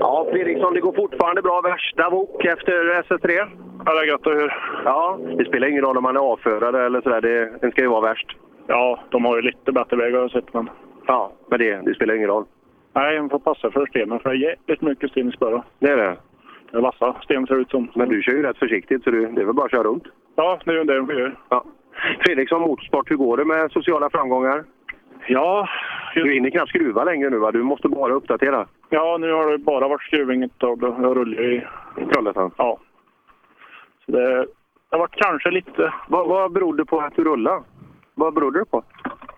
Ja, 0.00 0.26
Fredriksson, 0.32 0.74
det 0.74 0.80
går 0.80 0.92
fortfarande 0.92 1.42
bra. 1.42 1.60
Värsta 1.60 2.10
vok 2.10 2.44
efter 2.44 3.02
SS3? 3.02 3.48
Ja, 3.86 3.94
det 3.94 4.00
är 4.00 4.04
gött 4.04 4.26
att 4.26 4.32
höra. 4.32 4.54
Ja, 4.84 5.18
det 5.38 5.44
spelar 5.44 5.68
ingen 5.68 5.84
roll 5.84 5.96
om 5.96 6.02
man 6.02 6.16
är 6.16 6.20
avförare 6.20 6.86
eller 6.86 7.00
sådär. 7.00 7.20
Det, 7.20 7.58
den 7.60 7.70
ska 7.70 7.82
ju 7.82 7.88
vara 7.88 8.08
värst. 8.08 8.36
Ja, 8.66 9.00
de 9.08 9.24
har 9.24 9.36
ju 9.36 9.42
lite 9.42 9.72
bättre 9.72 9.96
vägar 9.96 10.20
jag 10.20 10.30
sett, 10.30 10.54
men... 10.54 10.70
Ja, 11.06 11.32
men 11.50 11.58
det, 11.58 11.80
det 11.84 11.94
spelar 11.94 12.14
ingen 12.14 12.28
roll. 12.28 12.44
Nej, 12.94 13.20
man 13.20 13.30
får 13.30 13.38
passa 13.38 13.70
för 13.70 13.86
stenen 13.86 14.20
för 14.20 14.30
det 14.30 14.36
är 14.36 14.48
jävligt 14.48 14.82
mycket 14.82 15.10
sten 15.10 15.28
i 15.28 15.32
spöret. 15.32 15.62
Det 15.78 15.90
är 15.90 15.96
det? 15.96 16.16
Det 16.70 16.76
är 16.76 16.80
vassa 16.80 17.16
sten 17.22 17.46
ser 17.46 17.60
ut 17.60 17.70
som. 17.70 17.90
Men 17.94 18.08
du 18.08 18.22
kör 18.22 18.32
ju 18.32 18.42
rätt 18.42 18.58
försiktigt 18.58 19.04
så 19.04 19.10
du, 19.10 19.26
det 19.26 19.40
är 19.40 19.44
väl 19.44 19.54
bara 19.54 19.64
att 19.66 19.70
köra 19.70 19.82
runt. 19.82 20.04
Ja, 20.36 20.58
det 20.64 20.70
är 20.70 20.74
ju 20.74 20.84
det 20.84 21.00
vi 21.00 21.20
gör. 21.20 21.36
Ja. 21.48 21.64
Fredriksson 22.20 22.60
Motorsport, 22.60 23.10
hur 23.10 23.16
går 23.16 23.36
det 23.36 23.44
med 23.44 23.70
sociala 23.70 24.10
framgångar? 24.10 24.64
Ja... 25.26 25.68
Du 26.14 26.32
hinner 26.32 26.50
knappt 26.50 26.68
skruva 26.68 27.04
längre 27.04 27.30
nu 27.30 27.38
va? 27.38 27.52
Du 27.52 27.62
måste 27.62 27.88
bara 27.88 28.12
uppdatera. 28.12 28.66
Ja, 28.90 29.16
nu 29.20 29.32
har 29.32 29.50
det 29.50 29.58
bara 29.58 29.88
varit 29.88 30.02
då. 30.58 30.76
Jag 30.80 31.16
rullar 31.16 31.40
i 31.40 31.64
Trollhättan? 32.12 32.50
Ja. 32.56 32.78
Så 34.06 34.12
det, 34.12 34.36
det 34.36 34.46
har 34.90 34.98
varit 34.98 35.16
kanske 35.16 35.50
lite... 35.50 35.92
Vad, 36.08 36.28
vad 36.28 36.52
beror 36.52 36.76
det 36.76 36.84
på 36.84 37.00
att 37.00 37.16
du 37.16 37.24
rullar? 37.24 37.62
Vad 38.14 38.34
beror 38.34 38.52
det 38.52 38.64
på? 38.64 38.82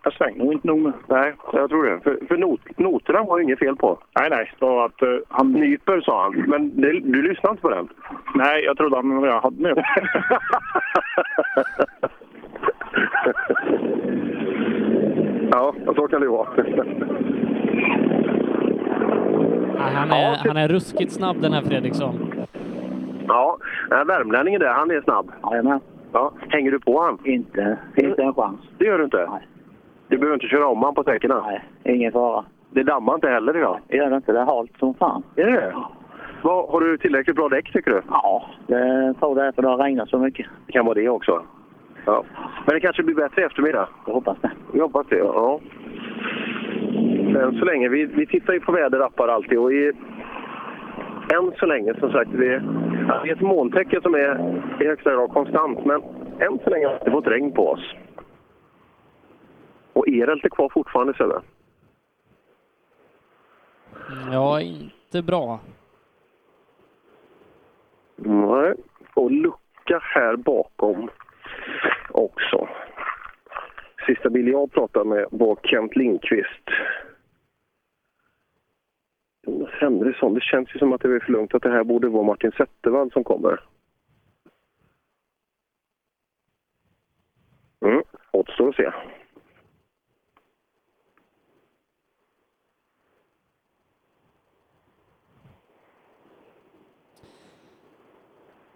Jag 0.03 0.13
svänger 0.13 0.45
nog 0.45 0.53
inte 0.53 0.67
nog 0.67 0.79
med. 0.79 0.93
Nej, 1.07 1.35
jag 1.53 1.71
tror 1.71 1.85
det. 1.85 2.01
För, 2.01 2.27
för 2.29 2.37
not, 2.37 2.61
noterna 2.79 3.23
var 3.23 3.39
ju 3.39 3.45
inget 3.45 3.59
fel 3.59 3.77
på. 3.77 3.99
Nej, 4.21 4.31
nej. 4.31 4.53
Det 4.59 4.65
var 4.67 4.87
att 4.87 5.03
uh, 5.03 5.19
han... 5.29 5.53
Nyper 5.53 6.01
sa 6.01 6.23
han, 6.23 6.45
men 6.47 6.81
det, 6.81 6.93
du 7.01 7.23
lyssnade 7.23 7.51
inte 7.53 7.63
på 7.63 7.71
den? 7.71 7.89
Nej, 8.35 8.65
jag 8.65 8.77
trodde 8.77 8.97
han 8.97 9.23
jag 9.23 9.41
hade 9.41 9.63
med. 9.63 9.85
ja, 15.53 15.75
så 15.97 16.09
kan 16.09 16.21
det 16.21 16.27
ju 16.27 16.33
vara. 16.33 16.49
Ja, 19.81 19.87
han, 19.95 20.11
är, 20.11 20.37
han 20.47 20.57
är 20.57 20.69
ruskigt 20.69 21.13
snabb 21.13 21.43
den 21.43 21.53
här 21.53 21.63
Fredriksson. 21.63 22.33
Ja, 23.29 23.57
värmlänningen 23.91 24.61
där, 24.61 24.73
han 24.73 24.91
är 24.91 25.01
snabb. 25.01 25.33
Jajamän. 25.51 25.81
Ja. 26.13 26.33
Hänger 26.49 26.71
du 26.71 26.81
på 26.81 27.03
han? 27.03 27.19
Inte, 27.25 27.77
inte 27.97 28.23
en 28.23 28.35
chans. 28.35 28.61
Det 28.79 28.85
gör 28.85 28.99
du 28.99 29.05
inte? 29.05 29.27
Nej. 29.31 29.47
Du 30.09 30.19
behöver 30.19 30.35
inte 30.35 30.47
köra 30.47 30.67
om 30.67 30.83
han 30.83 30.95
på 30.95 31.03
sträckorna? 31.03 31.43
Nej, 31.47 31.65
ingen 31.85 32.13
fara. 32.13 32.45
Det 32.71 32.83
dammar 32.83 33.15
inte 33.15 33.29
heller 33.29 33.57
idag? 33.57 33.79
Det 33.89 33.97
gör 33.97 34.11
det 34.11 34.17
inte. 34.17 34.33
Det 34.33 34.41
är 34.41 34.45
halt 34.45 34.71
som 34.79 34.95
fan. 34.95 35.23
Är 35.37 35.47
det 35.47 35.75
Vad, 36.43 36.69
Har 36.69 36.81
du 36.81 36.99
tillräckligt 36.99 37.37
bra 37.37 37.49
däck 37.49 37.73
tycker 37.73 37.91
du? 37.91 38.03
Ja, 38.11 38.45
det 38.67 39.15
tror 39.19 39.35
det 39.35 39.43
är 39.47 39.53
för 39.53 39.63
det 39.63 39.69
har 39.69 39.77
regnat 39.79 40.09
så 40.09 40.19
mycket. 40.19 40.47
Det 40.67 40.73
kan 40.73 40.85
vara 40.85 40.95
det 40.95 41.09
också. 41.09 41.43
Ja. 42.05 42.25
Men 42.67 42.75
det 42.75 42.81
kanske 42.81 43.03
blir 43.03 43.15
bättre 43.15 43.43
i 43.43 43.45
eftermiddag? 43.45 43.89
Jag 44.07 44.13
hoppas 44.13 44.37
det. 44.41 44.51
Jag 44.73 44.83
hoppas 44.83 45.07
det, 45.07 45.17
ja. 45.19 45.61
Än 47.37 47.59
så 47.59 47.65
länge, 47.65 47.89
vi, 47.89 48.05
vi 48.05 48.27
tittar 48.27 48.53
ju 48.53 48.61
på 48.61 48.73
väderappar 48.73 49.29
alltid 49.29 49.59
och 49.59 49.73
i, 49.73 49.93
än 51.35 51.53
så 51.59 51.67
länge 51.67 51.95
som 51.95 52.13
sagt, 52.13 52.31
det, 52.33 52.63
ja, 53.09 53.21
det 53.23 53.31
är 53.31 53.35
ett 53.35 53.41
molntäcke 53.41 54.01
som 54.03 54.15
är 54.15 54.63
i 54.81 54.87
högsta 54.87 55.11
grad 55.11 55.31
konstant 55.31 55.85
men 55.85 56.03
än 56.41 56.59
så 56.65 56.71
länge 56.71 56.87
har 56.87 56.93
vi 56.93 56.99
inte 56.99 57.11
fått 57.11 57.27
regn 57.27 57.53
på 57.53 57.69
oss. 57.69 57.95
Och 59.93 60.09
Erelt 60.09 60.45
är 60.45 60.49
kvar 60.49 60.69
fortfarande 60.69 61.15
Sebbe. 61.15 61.41
Ja, 64.33 64.61
inte 64.61 65.23
bra. 65.23 65.61
Nej, 68.17 68.75
och 69.15 69.31
lucka 69.31 70.01
här 70.01 70.37
bakom 70.37 71.11
också. 72.11 72.69
Sista 74.07 74.31
bil 74.31 74.49
jag 74.49 74.73
pratade 74.73 75.05
med 75.05 75.27
var 75.31 75.59
Kent 75.63 75.97
Lindqvist. 75.97 76.71
Jonas 79.47 79.71
Henriksson, 79.81 80.35
det 80.35 80.41
känns 80.41 80.75
ju 80.75 80.79
som 80.79 80.93
att 80.93 81.01
det 81.01 81.09
är 81.09 81.21
för 81.21 81.33
lugnt 81.33 81.55
att 81.55 81.63
det 81.63 81.71
här 81.71 81.85
borde 81.85 82.09
vara 82.09 82.23
Martin 82.23 82.53
Zettervall 82.53 83.13
som 83.13 83.25
kommer. 83.25 83.61
Mm, 87.85 88.03
återstår 88.33 88.69
att 88.69 88.77
se. 88.77 88.91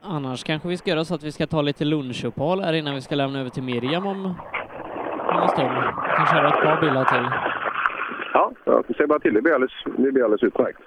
Annars 0.00 0.44
kanske 0.44 0.68
vi 0.68 0.76
ska 0.76 0.90
göra 0.90 1.04
så 1.04 1.14
att 1.14 1.22
vi 1.22 1.32
ska 1.32 1.46
ta 1.46 1.62
lite 1.62 1.84
lunchuppehåll 1.84 2.60
här 2.60 2.72
innan 2.72 2.94
vi 2.94 3.00
ska 3.00 3.14
lämna 3.14 3.40
över 3.40 3.50
till 3.50 3.62
Miriam 3.62 4.06
om, 4.06 4.24
om 4.24 5.42
en 5.42 5.48
stund. 5.48 5.70
Vi 5.70 6.16
kan 6.16 6.26
köra 6.26 6.48
ett 6.48 6.64
par 6.64 6.80
bilar 6.80 7.04
till. 7.04 7.53
Ja, 8.36 8.52
jag 8.64 8.84
säger 8.86 9.06
bara 9.06 9.18
till. 9.18 9.34
Det 9.34 9.42
blir 9.42 9.54
alldeles, 9.54 9.72
det 9.84 10.12
blir 10.12 10.24
alldeles 10.24 10.42
utmärkt. 10.42 10.80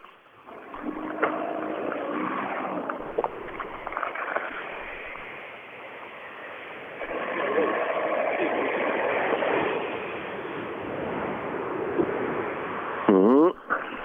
Mm. 13.08 13.52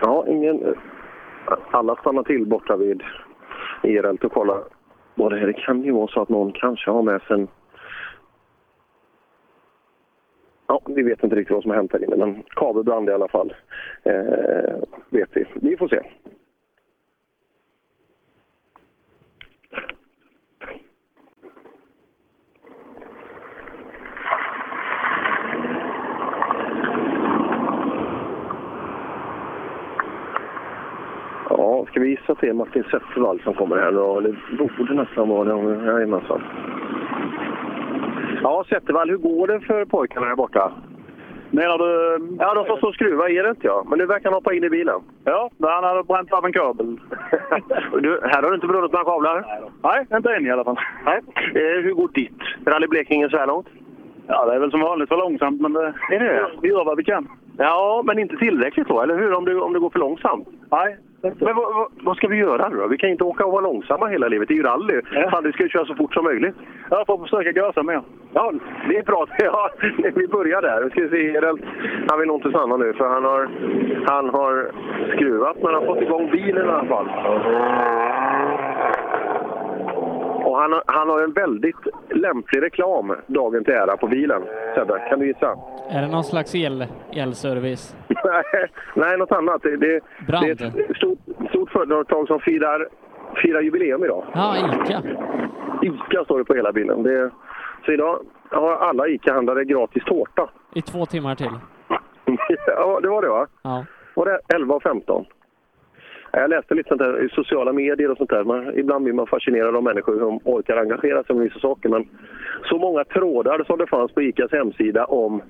Ja, 0.00 0.24
ingen... 0.28 0.74
Alla 1.70 1.96
stannar 1.96 2.22
till 2.22 2.46
borta 2.46 2.76
vid 2.76 3.02
Erelt 3.82 4.24
och 4.24 4.32
kollar 4.32 4.62
det. 5.14 5.46
Det 5.46 5.52
kan 5.52 5.82
ju 5.82 5.92
vara 5.92 6.08
så 6.08 6.22
att 6.22 6.28
någon 6.28 6.52
kanske 6.52 6.90
har 6.90 7.02
med 7.02 7.22
sig 7.22 7.40
en... 7.40 7.48
Ja, 10.72 10.80
vi 10.86 11.02
vet 11.02 11.24
inte 11.24 11.36
riktigt 11.36 11.54
vad 11.54 11.62
som 11.62 11.70
har 11.70 11.76
hänt 11.76 11.92
här 11.92 12.04
inne, 12.04 12.16
men 12.16 12.42
kabelbrand 12.42 13.08
i 13.08 13.12
alla 13.12 13.28
fall. 13.28 13.54
Eh, 14.02 14.74
vet 15.10 15.28
vi. 15.32 15.44
Vi 15.54 15.76
får 15.76 15.88
se. 15.88 16.00
Ja, 31.48 31.86
ska 31.90 32.00
vi 32.00 32.08
gissa 32.08 32.32
att 32.32 32.40
det 32.40 32.48
är 32.48 32.52
Martin 32.52 32.84
Zettervall 32.90 33.40
som 33.40 33.54
kommer 33.54 33.76
här 33.76 33.90
nu? 33.90 33.98
Eller 34.00 34.76
borde 34.78 34.94
nästan 34.94 35.28
vara 35.28 35.54
det. 35.54 35.86
Jajamensan. 35.86 36.42
Ja, 38.42 38.64
Zettervall, 38.68 39.10
hur 39.10 39.16
går 39.16 39.46
det 39.46 39.60
för 39.60 39.84
pojkarna 39.84 40.26
här 40.26 40.36
borta? 40.36 40.72
Menar 41.50 41.78
du? 41.78 42.18
Ja, 42.38 42.54
de 42.54 42.66
som 42.66 42.76
står 42.76 42.88
och 42.88 42.94
skruvar 42.94 43.28
är 43.28 43.42
det 43.42 43.50
inte 43.50 43.66
ja. 43.66 43.84
Men 43.88 43.98
nu 43.98 44.06
verkar 44.06 44.24
han 44.24 44.34
hoppa 44.34 44.54
in 44.54 44.64
i 44.64 44.70
bilen. 44.70 45.00
Ja, 45.24 45.50
han 45.60 45.84
hade 45.84 46.02
bränt 46.02 46.32
av 46.32 46.44
en 46.46 46.52
kabel. 46.52 47.00
du, 48.02 48.20
här 48.22 48.42
har 48.42 48.48
du 48.48 48.54
inte 48.54 48.66
brunnit 48.66 48.92
några 48.92 49.04
kablar? 49.04 49.44
Nej, 49.82 50.06
inte 50.16 50.34
än 50.34 50.46
i 50.46 50.50
alla 50.50 50.64
fall. 50.64 50.78
Nej. 51.04 51.20
Eh, 51.54 51.82
hur 51.82 51.92
går 51.94 52.08
ditt 52.14 52.42
Rally 52.66 52.86
Blekinge 52.86 53.30
så 53.30 53.36
här 53.36 53.46
långt? 53.46 53.66
Ja, 54.26 54.44
det 54.46 54.54
är 54.54 54.58
väl 54.58 54.70
som 54.70 54.80
vanligt 54.80 55.08
för 55.08 55.16
långsamt, 55.16 55.60
men 55.60 55.72
det, 55.72 55.94
är 56.10 56.20
det? 56.20 56.48
vi 56.62 56.68
gör 56.68 56.84
vad 56.84 56.96
vi 56.96 57.04
kan. 57.04 57.28
Ja, 57.58 58.02
men 58.06 58.18
inte 58.18 58.36
tillräckligt 58.36 58.88
då, 58.88 59.00
eller 59.00 59.18
hur? 59.18 59.32
Om 59.32 59.44
det, 59.44 59.60
om 59.60 59.72
det 59.72 59.78
går 59.78 59.90
för 59.90 59.98
långsamt? 59.98 60.48
Nej. 60.70 60.96
Men 61.22 61.56
vad, 61.56 61.74
vad, 61.74 61.88
vad 62.02 62.16
ska 62.16 62.28
vi 62.28 62.36
göra 62.36 62.68
då? 62.68 62.86
Vi 62.86 62.98
kan 62.98 63.10
inte 63.10 63.24
åka 63.24 63.44
och 63.44 63.52
vara 63.52 63.62
långsamma 63.62 64.06
hela 64.06 64.28
livet. 64.28 64.48
Det 64.48 64.54
är 64.54 64.56
ju 64.56 64.62
rally. 64.62 65.00
Ja. 65.14 65.30
Fan, 65.30 65.44
vi 65.44 65.52
ska 65.52 65.62
ju 65.62 65.68
köra 65.68 65.86
så 65.86 65.94
fort 65.94 66.14
som 66.14 66.24
möjligt. 66.24 66.54
Jag 66.90 67.06
får 67.06 67.18
försöka 67.18 67.52
gasa 67.52 67.82
mer. 67.82 68.02
Ja, 68.32 68.52
det 68.88 68.98
är 68.98 69.02
bra. 69.02 69.26
Ja, 69.38 69.70
vi 70.14 70.26
börjar 70.28 70.62
där. 70.62 70.82
Vi 70.84 70.90
ska 70.90 71.08
se. 71.08 71.40
Han 72.08 72.18
vill 72.18 72.28
nog 72.28 72.36
inte 72.36 72.50
stanna 72.50 72.76
nu, 72.76 72.92
för 72.92 73.08
han 73.08 73.24
har, 73.24 73.48
han 74.06 74.28
har 74.28 74.70
skruvat, 75.16 75.56
men 75.56 75.74
han 75.74 75.74
har 75.74 75.94
fått 75.94 76.02
igång 76.02 76.30
bilen 76.30 76.66
i 76.66 76.70
alla 76.70 76.84
fall. 76.84 77.08
Och 80.52 80.58
han 80.58 80.72
har, 80.72 80.82
han 80.86 81.08
har 81.08 81.22
en 81.22 81.32
väldigt 81.32 81.76
lämplig 82.10 82.62
reklam 82.62 83.14
dagen 83.26 83.64
till 83.64 83.74
ära 83.74 83.96
på 83.96 84.06
bilen. 84.06 84.42
Sebbe, 84.74 84.98
kan 85.08 85.18
du 85.18 85.26
gissa? 85.26 85.56
Är 85.88 86.02
det 86.02 86.08
någon 86.08 86.24
slags 86.24 86.54
el, 86.54 86.86
elservice? 87.12 87.96
Nej, 88.94 89.18
något 89.18 89.32
annat. 89.32 89.62
Det, 89.62 89.76
det, 89.76 90.00
Brand. 90.26 90.46
det 90.46 90.64
är 90.64 90.90
ett 90.90 90.96
stort, 90.96 91.18
stort 91.48 91.70
företag 91.70 92.26
som 92.26 92.40
firar, 92.40 92.88
firar 93.42 93.60
jubileum 93.60 94.04
idag. 94.04 94.24
Ja, 94.34 94.56
ICA. 94.56 95.02
ICA 95.82 96.24
står 96.24 96.38
det 96.38 96.44
på 96.44 96.54
hela 96.54 96.72
bilen. 96.72 97.02
Det, 97.02 97.30
så 97.84 97.92
idag 97.92 98.18
har 98.50 98.76
alla 98.76 99.08
ICA-handlare 99.08 99.64
gratis 99.64 100.04
tårta. 100.04 100.50
I 100.74 100.82
två 100.82 101.06
timmar 101.06 101.34
till. 101.34 101.46
ja, 102.66 103.00
det 103.02 103.08
var 103.08 103.22
det 103.22 103.28
va? 103.28 103.46
Ja. 103.62 103.84
Var 104.14 104.24
det 104.24 104.40
11 104.54 104.74
och 104.74 104.82
15? 104.82 105.24
Jag 106.34 106.50
läste 106.50 106.74
lite 106.74 106.88
sånt 106.88 107.00
där 107.00 107.24
i 107.24 107.28
sociala 107.28 107.72
medier 107.72 108.10
och 108.10 108.16
sånt 108.16 108.30
där. 108.30 108.44
Man, 108.44 108.78
ibland 108.78 109.04
blir 109.04 109.14
man 109.14 109.26
fascinerad 109.26 109.76
av 109.76 109.82
människor 109.82 110.18
som 110.18 110.40
orkar 110.44 110.76
engagera 110.76 111.24
sig 111.24 111.36
med 111.36 111.44
vissa 111.44 111.58
saker. 111.58 111.88
Men 111.88 112.08
så 112.64 112.78
många 112.78 113.04
trådar 113.04 113.64
som 113.64 113.78
det 113.78 113.86
fanns 113.86 114.12
på 114.12 114.22
ICAs 114.22 114.52
hemsida 114.52 115.04
om 115.04 115.42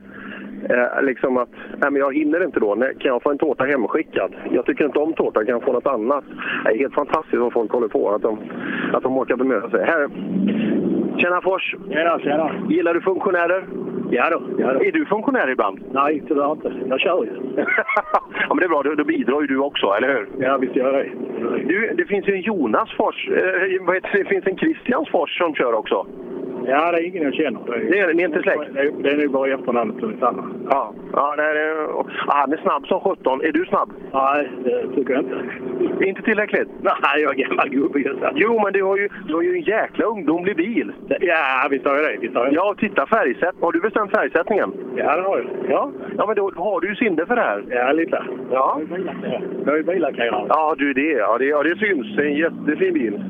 eh, 0.69 1.03
liksom 1.03 1.37
att 1.37 1.49
nej, 1.81 1.91
men 1.91 1.97
jag 1.97 2.15
hinner 2.15 2.45
inte 2.45 2.61
då. 2.61 2.75
Nej, 2.75 2.95
kan 2.99 3.09
jag 3.09 3.23
få 3.23 3.31
en 3.31 3.39
tårta 3.39 3.65
hemskickad? 3.65 4.35
Jag 4.51 4.67
tycker 4.67 4.85
inte 4.85 4.99
om 4.99 5.13
tårta, 5.13 5.45
kan 5.45 5.55
jag 5.55 5.65
få 5.65 5.73
något 5.73 5.87
annat? 5.87 6.25
Det 6.65 6.71
är 6.71 6.79
helt 6.79 6.95
fantastiskt 6.95 7.39
vad 7.39 7.53
folk 7.53 7.71
håller 7.73 7.89
på. 7.89 8.11
Att 8.11 8.23
de, 8.23 8.39
att 8.93 9.03
de 9.03 9.19
orkar 9.19 9.37
bemöta 9.37 9.71
sig. 9.71 9.85
Här, 9.85 10.09
Tjena 11.23 11.41
Fors! 11.41 11.75
Tjena, 11.89 12.19
tjena! 12.19 12.51
Gillar 12.69 12.95
du 12.95 13.01
funktionärer? 13.01 13.65
Ja 14.11 14.31
då, 14.31 14.43
ja 14.59 14.73
då. 14.73 14.85
Är 14.85 14.93
du 14.93 15.07
funktionär 15.07 15.51
ibland? 15.51 15.85
Nej, 15.93 16.23
tyvärr 16.29 16.53
inte. 16.53 16.73
Jag 16.89 17.01
kör 17.01 17.25
ju. 17.25 17.31
ja, 18.49 18.49
men 18.49 18.57
det 18.57 18.65
är 18.65 18.69
bra. 18.69 18.83
Då, 18.83 18.95
då 18.95 19.05
bidrar 19.05 19.41
ju 19.41 19.47
du 19.47 19.59
också, 19.59 19.87
eller 19.87 20.09
hur? 20.09 20.29
Ja, 20.39 20.59
visst 20.59 20.77
gör 20.77 20.93
jag 20.93 21.05
det. 21.05 21.11
Du, 21.69 21.95
det 21.97 22.05
finns 22.05 22.29
ju 22.29 22.35
en 22.35 22.41
Jonas 22.41 22.93
Fors. 22.97 23.29
Eh, 23.29 23.87
vad 23.87 23.95
heter 23.95 24.11
det? 24.13 24.23
det 24.23 24.29
finns 24.29 24.47
en 24.47 24.57
Christians 24.57 25.09
Fors 25.09 25.39
som 25.39 25.55
kör 25.55 25.73
också. 25.73 26.07
Ja, 26.67 26.93
det 26.93 26.99
är 26.99 27.07
ingen 27.07 27.23
jag 27.23 27.35
känner. 27.35 27.61
Det 27.91 27.99
är, 27.99 28.15
ni 28.15 28.23
är 28.23 28.27
inte 28.27 28.43
släkt? 28.43 28.75
Det 28.75 28.81
är, 28.81 28.93
det 29.03 29.23
nog 29.23 29.33
bara 29.33 29.55
efternamnet 29.55 29.97
som 30.01 30.13
är 30.13 30.17
samma. 30.17 30.45
Ja, 30.71 30.95
ja 31.13 31.37
det 31.37 31.43
är, 31.43 31.87
han 32.27 32.53
är 32.53 32.57
snabb 32.57 32.87
som 32.87 33.01
17. 33.01 33.41
Är 33.45 33.53
du 33.53 33.65
snabb? 33.65 33.93
Nej, 34.13 34.51
det 34.65 34.89
tycker 34.95 35.13
jag 35.13 35.23
inte. 35.23 36.07
Inte 36.07 36.23
tillräckligt? 36.23 36.69
Nej, 36.83 37.23
jag 37.23 37.41
är 37.41 37.49
gammal 37.49 37.69
gubbe. 37.69 38.03
Jo, 38.35 38.61
men 38.65 38.73
du 38.73 38.83
har 38.83 38.97
ju, 38.97 39.09
du 39.27 39.35
har 39.35 39.43
ju 39.43 39.55
en 39.55 39.63
jäkla 39.63 40.05
ungdomlig 40.05 40.57
bil. 40.57 40.93
Ja, 41.21 41.67
visst 41.71 41.85
har 41.87 41.95
jag 41.95 42.05
det. 42.05 42.17
Visst 42.21 42.35
har 42.35 42.45
jag 42.45 42.53
det. 42.53 42.57
Ja, 42.57 42.75
titta 42.79 43.07
färgsätt. 43.07 43.55
Har 43.61 43.73
du 43.73 43.81
bestämt 43.81 44.11
färgsättningen? 44.11 44.73
Ja, 44.97 45.17
det 45.17 45.23
har 45.23 45.39
jag. 45.39 45.47
Ja, 45.71 45.91
ja 46.17 46.27
men 46.27 46.37
då 46.37 46.53
har 46.57 46.81
du 46.81 46.89
ju 46.89 46.95
sinne 46.95 47.27
för 47.27 47.37
det 47.37 47.43
här. 47.43 47.65
Ja, 47.69 47.93
lite. 47.93 48.25
Ja. 48.51 48.81
Jag 49.65 49.75
är 49.75 49.77
ju 49.77 49.83
billackerare. 49.83 50.47
Ja, 50.49 50.75
du 50.79 50.93
det. 50.93 51.13
Ja, 51.13 51.39
det, 51.39 51.45
ja, 51.45 51.63
det 51.63 51.79
syns. 51.79 52.17
Det 52.17 52.23
är 52.23 52.27
en 52.27 52.37
jättefin 52.37 52.95
bil. 52.95 53.21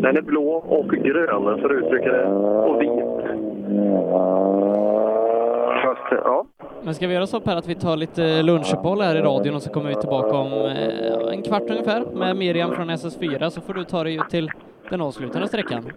Den 0.00 0.16
är 0.16 0.22
blå 0.22 0.52
och 0.52 0.88
grön, 0.88 1.60
för 1.60 1.70
att 1.70 1.84
uttrycka 1.84 2.12
det. 2.12 2.24
Och 2.26 2.82
vit. 2.82 2.90
Fast, 5.82 6.24
ja. 6.24 6.46
Men 6.82 6.94
ska 6.94 7.06
vi 7.06 7.14
göra 7.14 7.26
så 7.26 7.40
Per 7.40 7.56
att 7.56 7.68
vi 7.68 7.74
tar 7.74 7.96
lite 7.96 8.42
lunchuppehåll 8.42 9.00
här 9.00 9.16
i 9.16 9.20
radion 9.20 9.54
och 9.54 9.62
så 9.62 9.70
kommer 9.70 9.88
vi 9.88 9.94
tillbaka 9.94 10.36
om 10.36 10.52
eh, 10.52 11.32
en 11.32 11.42
kvart 11.42 11.62
ungefär 11.70 12.04
med 12.04 12.36
Miriam 12.36 12.74
från 12.74 12.90
SS4 12.90 13.50
så 13.50 13.60
får 13.60 13.74
du 13.74 13.84
ta 13.84 14.04
dig 14.04 14.14
ut 14.14 14.28
till 14.30 14.50
den 14.90 15.00
avslutande 15.00 15.48
sträckan. 15.48 15.90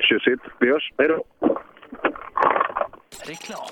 Tjusigt. 0.00 0.42
Vi 0.60 0.70
hörs. 0.70 0.92
Hej 0.98 1.08
då. 1.08 1.24
Reklam. 3.26 3.68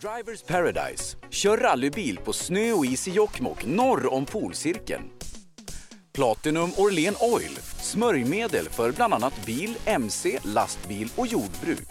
Drivers 0.00 0.42
Paradise. 0.42 1.16
Kör 1.30 1.56
rallybil 1.56 2.18
på 2.24 2.32
snö 2.32 2.72
och 2.72 2.84
is 2.84 3.08
i 3.08 3.10
Jokkmokk 3.10 3.66
norr 3.66 4.14
om 4.14 4.24
polcirkeln. 4.24 5.02
Platinum 6.16 6.70
Orlen 6.76 7.14
Oil. 7.20 7.58
Smörjmedel 7.80 8.68
för 8.68 8.92
bland 8.92 9.14
annat 9.14 9.46
bil, 9.46 9.76
mc, 9.84 10.38
lastbil 10.42 11.08
och 11.16 11.26
jordbruk. 11.26 11.88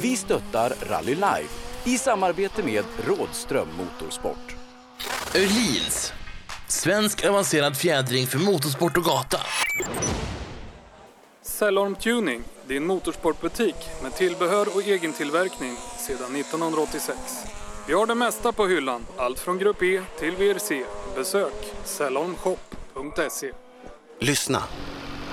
Vi 0.00 0.16
stöttar 0.16 0.74
Rally 0.90 1.14
Life 1.14 1.54
i 1.84 1.98
samarbete 1.98 2.62
med 2.62 2.84
Rådström 3.06 3.68
Motorsport. 3.78 4.56
Öhlins. 5.34 6.12
Svensk 6.68 7.24
avancerad 7.24 7.76
fjädring 7.76 8.26
för 8.26 8.38
motorsport 8.38 8.96
och 8.96 9.04
gata. 9.04 9.40
Cellorm 11.42 11.94
Tuning, 11.96 12.42
din 12.66 12.86
motorsportbutik 12.86 13.76
med 14.02 14.14
tillbehör 14.14 14.68
och 14.74 14.82
egen 14.82 15.12
tillverkning 15.12 15.76
sedan 15.98 16.36
1986. 16.36 17.18
Vi 17.86 17.92
har 17.92 18.06
det 18.06 18.14
mesta 18.14 18.52
på 18.52 18.66
hyllan, 18.66 19.06
allt 19.16 19.38
från 19.38 19.58
Grupp 19.58 19.82
E 19.82 20.02
till 20.18 20.36
VRC. 20.36 20.84
Besök 21.16 21.52
salonshop.se. 21.84 23.50
Lyssna. 24.20 24.62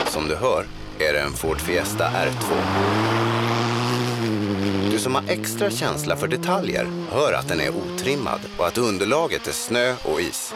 Som 0.07 0.27
du 0.27 0.35
hör 0.35 0.65
är 0.99 1.13
det 1.13 1.21
en 1.21 1.33
Ford 1.33 1.59
Fiesta 1.59 2.03
R2. 2.03 2.55
Du 4.91 4.99
som 4.99 5.15
har 5.15 5.23
extra 5.29 5.69
känsla 5.69 6.17
för 6.17 6.27
detaljer 6.27 6.87
hör 7.11 7.33
att 7.33 7.47
den 7.47 7.59
är 7.59 7.69
otrimmad 7.69 8.39
och 8.57 8.67
att 8.67 8.77
underlaget 8.77 9.47
är 9.47 9.51
snö 9.51 9.95
och 10.05 10.21
is. 10.21 10.53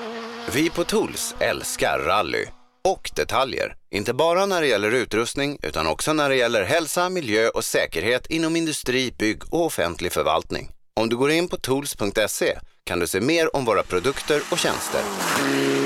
Vi 0.53 0.69
på 0.69 0.83
Tools 0.83 1.35
älskar 1.39 1.99
rally 1.99 2.45
och 2.83 3.11
detaljer. 3.15 3.75
Inte 3.91 4.13
bara 4.13 4.45
när 4.45 4.61
det 4.61 4.67
gäller 4.67 4.91
utrustning 4.91 5.59
utan 5.63 5.87
också 5.87 6.13
när 6.13 6.29
det 6.29 6.35
gäller 6.35 6.63
hälsa, 6.63 7.09
miljö 7.09 7.49
och 7.49 7.63
säkerhet 7.63 8.27
inom 8.29 8.55
industri, 8.55 9.13
bygg 9.19 9.53
och 9.53 9.65
offentlig 9.65 10.11
förvaltning. 10.11 10.74
Om 10.99 11.09
du 11.09 11.17
går 11.17 11.31
in 11.31 11.47
på 11.47 11.57
tools.se 11.57 12.59
kan 12.83 12.99
du 12.99 13.07
se 13.07 13.21
mer 13.21 13.55
om 13.55 13.65
våra 13.65 13.83
produkter 13.83 14.41
och 14.51 14.59
tjänster. 14.59 15.01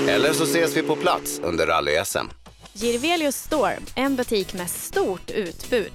Eller 0.08 0.34
så 0.34 0.44
ses 0.44 0.78
vi 0.78 0.82
på 0.82 0.96
plats 0.96 1.40
under 1.44 1.68
rally-SM. 1.68 2.26
Girvelius 2.74 3.36
Store, 3.36 3.78
en 3.96 4.16
butik 4.16 4.54
med 4.54 4.70
stort 4.70 5.32
utbud. 5.32 5.92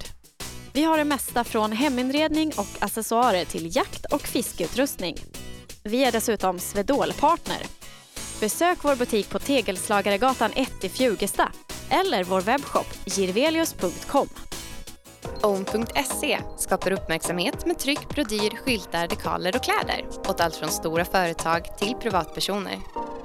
Vi 0.73 0.83
har 0.83 0.97
det 0.97 1.03
mesta 1.03 1.43
från 1.43 1.71
heminredning 1.71 2.51
och 2.57 2.67
accessoarer 2.79 3.45
till 3.45 3.75
jakt 3.75 4.05
och 4.05 4.21
fiskeutrustning. 4.21 5.15
Vi 5.83 6.03
är 6.03 6.11
dessutom 6.11 6.59
Swedol-partner. 6.59 7.61
Besök 8.39 8.77
vår 8.81 8.95
butik 8.95 9.29
på 9.29 9.39
Tegelslagaregatan 9.39 10.51
1 10.55 10.83
i 10.83 10.89
Fjugesta 10.89 11.51
eller 11.89 12.23
vår 12.23 12.41
webbshop 12.41 12.87
girvelius.com. 13.05 14.29
Own.se 15.45 16.39
skapar 16.57 16.91
uppmärksamhet 16.91 17.65
med 17.65 17.79
tryck, 17.79 18.09
brodyr, 18.09 18.57
skyltar, 18.65 19.07
dekaler 19.07 19.55
och 19.55 19.63
kläder 19.63 20.05
åt 20.29 20.41
allt 20.41 20.55
från 20.55 20.69
stora 20.69 21.05
företag 21.05 21.77
till 21.77 21.95
privatpersoner. 22.01 22.79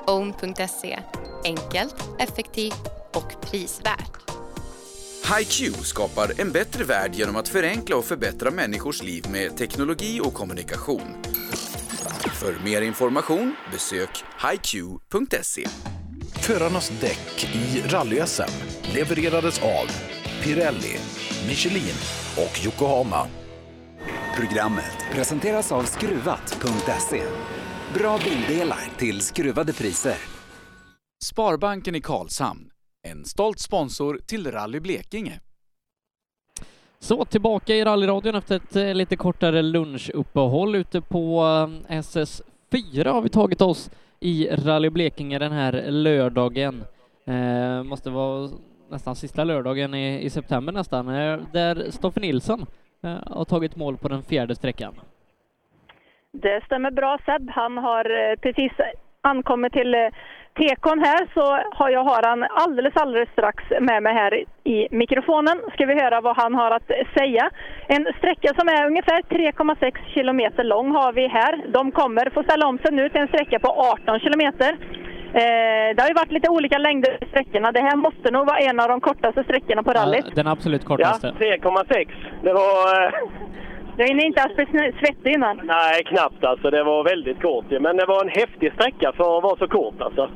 Own.se 0.06 0.98
enkelt, 1.44 1.94
effektivt 2.18 2.86
och 3.14 3.50
prisvärt. 3.50 4.30
HiQ 5.38 5.76
skapar 5.76 6.40
en 6.40 6.52
bättre 6.52 6.84
värld 6.84 7.14
genom 7.14 7.36
att 7.36 7.48
förenkla 7.48 7.96
och 7.96 8.04
förbättra 8.04 8.50
människors 8.50 9.02
liv 9.02 9.26
med 9.32 9.56
teknologi 9.56 10.20
och 10.20 10.34
kommunikation. 10.34 11.22
För 12.40 12.64
mer 12.64 12.82
information 12.82 13.54
besök 13.72 14.24
hiq.se. 14.52 15.66
Förarnas 16.40 16.92
däck 17.00 17.54
i 17.54 17.82
rally 17.88 18.22
levererades 18.94 19.62
av 19.62 19.86
Pirelli, 20.44 20.96
Michelin 21.48 21.94
och 22.36 22.64
Yokohama. 22.64 23.26
Programmet 24.36 25.06
presenteras 25.12 25.72
av 25.72 25.82
Skruvat.se. 25.82 27.22
Bra 27.94 28.18
bildelar 28.24 28.98
till 28.98 29.20
skruvade 29.20 29.72
priser. 29.72 30.16
Sparbanken 31.24 31.94
i 31.94 32.00
Karlshamn. 32.00 32.70
En 33.08 33.24
stolt 33.24 33.58
sponsor 33.58 34.20
till 34.26 34.50
Rally 34.50 34.80
Blekinge. 34.80 35.40
Så 36.98 37.24
tillbaka 37.24 37.74
i 37.74 37.84
rallyradion 37.84 38.34
efter 38.34 38.56
ett 38.56 38.76
eh, 38.76 38.94
lite 38.94 39.16
kortare 39.16 39.62
lunchuppehåll 39.62 40.74
ute 40.74 41.00
på 41.00 41.42
eh, 41.88 42.00
SS4 42.00 43.12
har 43.12 43.22
vi 43.22 43.28
tagit 43.28 43.60
oss 43.60 43.90
i 44.20 44.48
Rally 44.48 44.90
Blekinge 44.90 45.38
den 45.38 45.52
här 45.52 45.90
lördagen. 45.90 46.84
Eh, 47.24 47.82
måste 47.82 48.10
vara 48.10 48.50
nästan 48.90 49.16
sista 49.16 49.44
lördagen 49.44 49.94
i, 49.94 50.24
i 50.24 50.30
september 50.30 50.72
nästan, 50.72 51.08
eh, 51.08 51.38
där 51.52 51.90
Stoffe 51.90 52.20
Nilsson 52.20 52.66
eh, 53.02 53.16
har 53.26 53.44
tagit 53.44 53.76
mål 53.76 53.96
på 53.96 54.08
den 54.08 54.22
fjärde 54.22 54.54
sträckan. 54.54 54.94
Det 56.32 56.64
stämmer 56.64 56.90
bra 56.90 57.18
Seb. 57.26 57.50
Han 57.50 57.78
har 57.78 58.04
eh, 58.04 58.36
precis 58.36 58.72
ankommit 59.22 59.72
till 59.72 59.94
tekon 60.58 60.98
här 60.98 61.28
så 61.34 61.44
har 61.78 61.90
jag 61.90 62.04
har 62.04 62.22
han 62.22 62.42
alldeles, 62.50 62.96
alldeles 62.96 63.28
strax 63.28 63.64
med 63.80 64.02
mig 64.02 64.14
här 64.14 64.44
i 64.64 64.88
mikrofonen. 64.90 65.56
Ska 65.72 65.86
vi 65.86 65.94
höra 66.02 66.20
vad 66.20 66.36
han 66.36 66.54
har 66.54 66.70
att 66.70 66.90
säga. 67.18 67.50
En 67.88 68.06
sträcka 68.18 68.54
som 68.58 68.68
är 68.68 68.86
ungefär 68.86 69.22
3,6 69.22 70.14
kilometer 70.14 70.64
lång 70.64 70.90
har 70.90 71.12
vi 71.12 71.28
här. 71.28 71.64
De 71.68 71.92
kommer 71.92 72.30
få 72.30 72.42
ställa 72.42 72.66
om 72.66 72.78
sig 72.78 72.92
nu 72.92 73.08
till 73.08 73.20
en 73.20 73.28
sträcka 73.28 73.58
på 73.58 73.68
18 73.68 74.20
kilometer. 74.20 74.76
Eh, 75.34 75.94
det 75.94 76.02
har 76.02 76.08
ju 76.08 76.14
varit 76.14 76.32
lite 76.32 76.50
olika 76.50 76.78
längder 76.78 77.18
i 77.20 77.26
sträckorna. 77.26 77.72
Det 77.72 77.80
här 77.80 77.96
måste 77.96 78.30
nog 78.30 78.46
vara 78.46 78.58
en 78.58 78.80
av 78.80 78.88
de 78.88 79.00
kortaste 79.00 79.44
sträckorna 79.44 79.82
på 79.82 79.92
rallyt. 79.92 80.34
Den 80.34 80.46
absolut 80.46 80.84
kortaste. 80.84 81.34
Ja, 81.38 81.46
3,6. 81.46 82.08
Det 82.42 82.52
var... 82.52 83.04
Eh... 83.04 83.12
Du 83.96 84.04
hinner 84.04 84.24
inte 84.24 84.42
alls 84.42 84.56
bli 84.56 84.92
svettig 85.00 85.32
innan? 85.34 85.60
Nej, 85.64 86.04
knappt 86.04 86.44
alltså. 86.44 86.70
Det 86.70 86.84
var 86.84 87.04
väldigt 87.04 87.42
kort. 87.42 87.64
Men 87.70 87.96
det 87.96 88.06
var 88.06 88.24
en 88.24 88.28
häftig 88.28 88.72
sträcka 88.72 89.12
för 89.12 89.36
att 89.36 89.42
vara 89.42 89.56
så 89.56 89.68
kort 89.68 90.02
alltså. 90.02 90.30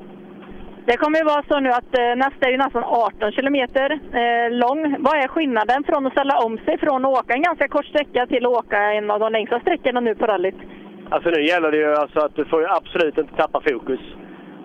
Det 0.86 0.97
kommer 0.97 1.18
ju 1.18 1.24
vara 1.24 1.42
så 1.48 1.60
nu 1.60 1.70
att 1.70 1.98
eh, 1.98 2.16
nästa 2.16 2.47
är 2.47 2.50
ju 2.50 2.56
nästan 2.56 2.84
18 2.84 3.32
kilometer 3.32 3.89
eh, 3.92 4.50
lång. 4.50 4.97
Vad 4.98 5.16
är 5.16 5.28
skillnaden 5.28 5.84
från 5.84 6.06
att 6.06 6.12
ställa 6.12 6.39
om 6.39 6.58
sig 6.58 6.78
från 6.78 7.05
att 7.05 7.18
åka 7.18 7.34
en 7.34 7.42
ganska 7.42 7.68
kort 7.68 7.86
sträcka 7.86 8.26
till 8.26 8.47
att 8.47 8.52
åka 8.52 8.78
en 8.92 9.10
av 9.10 9.20
de 9.20 9.32
längsta 9.32 9.60
sträckorna 9.60 10.00
nu 10.00 10.14
på 10.14 10.26
rallyt? 10.26 10.58
Alltså 11.08 11.31
nu 11.31 11.42
gäller 11.44 11.70
det 11.70 11.76
ju 11.76 11.94
alltså 11.94 12.18
att 12.20 12.36
du 12.36 12.44
får 12.44 12.60
ju 12.60 12.68
absolut 12.68 13.18
inte 13.18 13.36
tappa 13.36 13.60
fokus. 13.60 14.00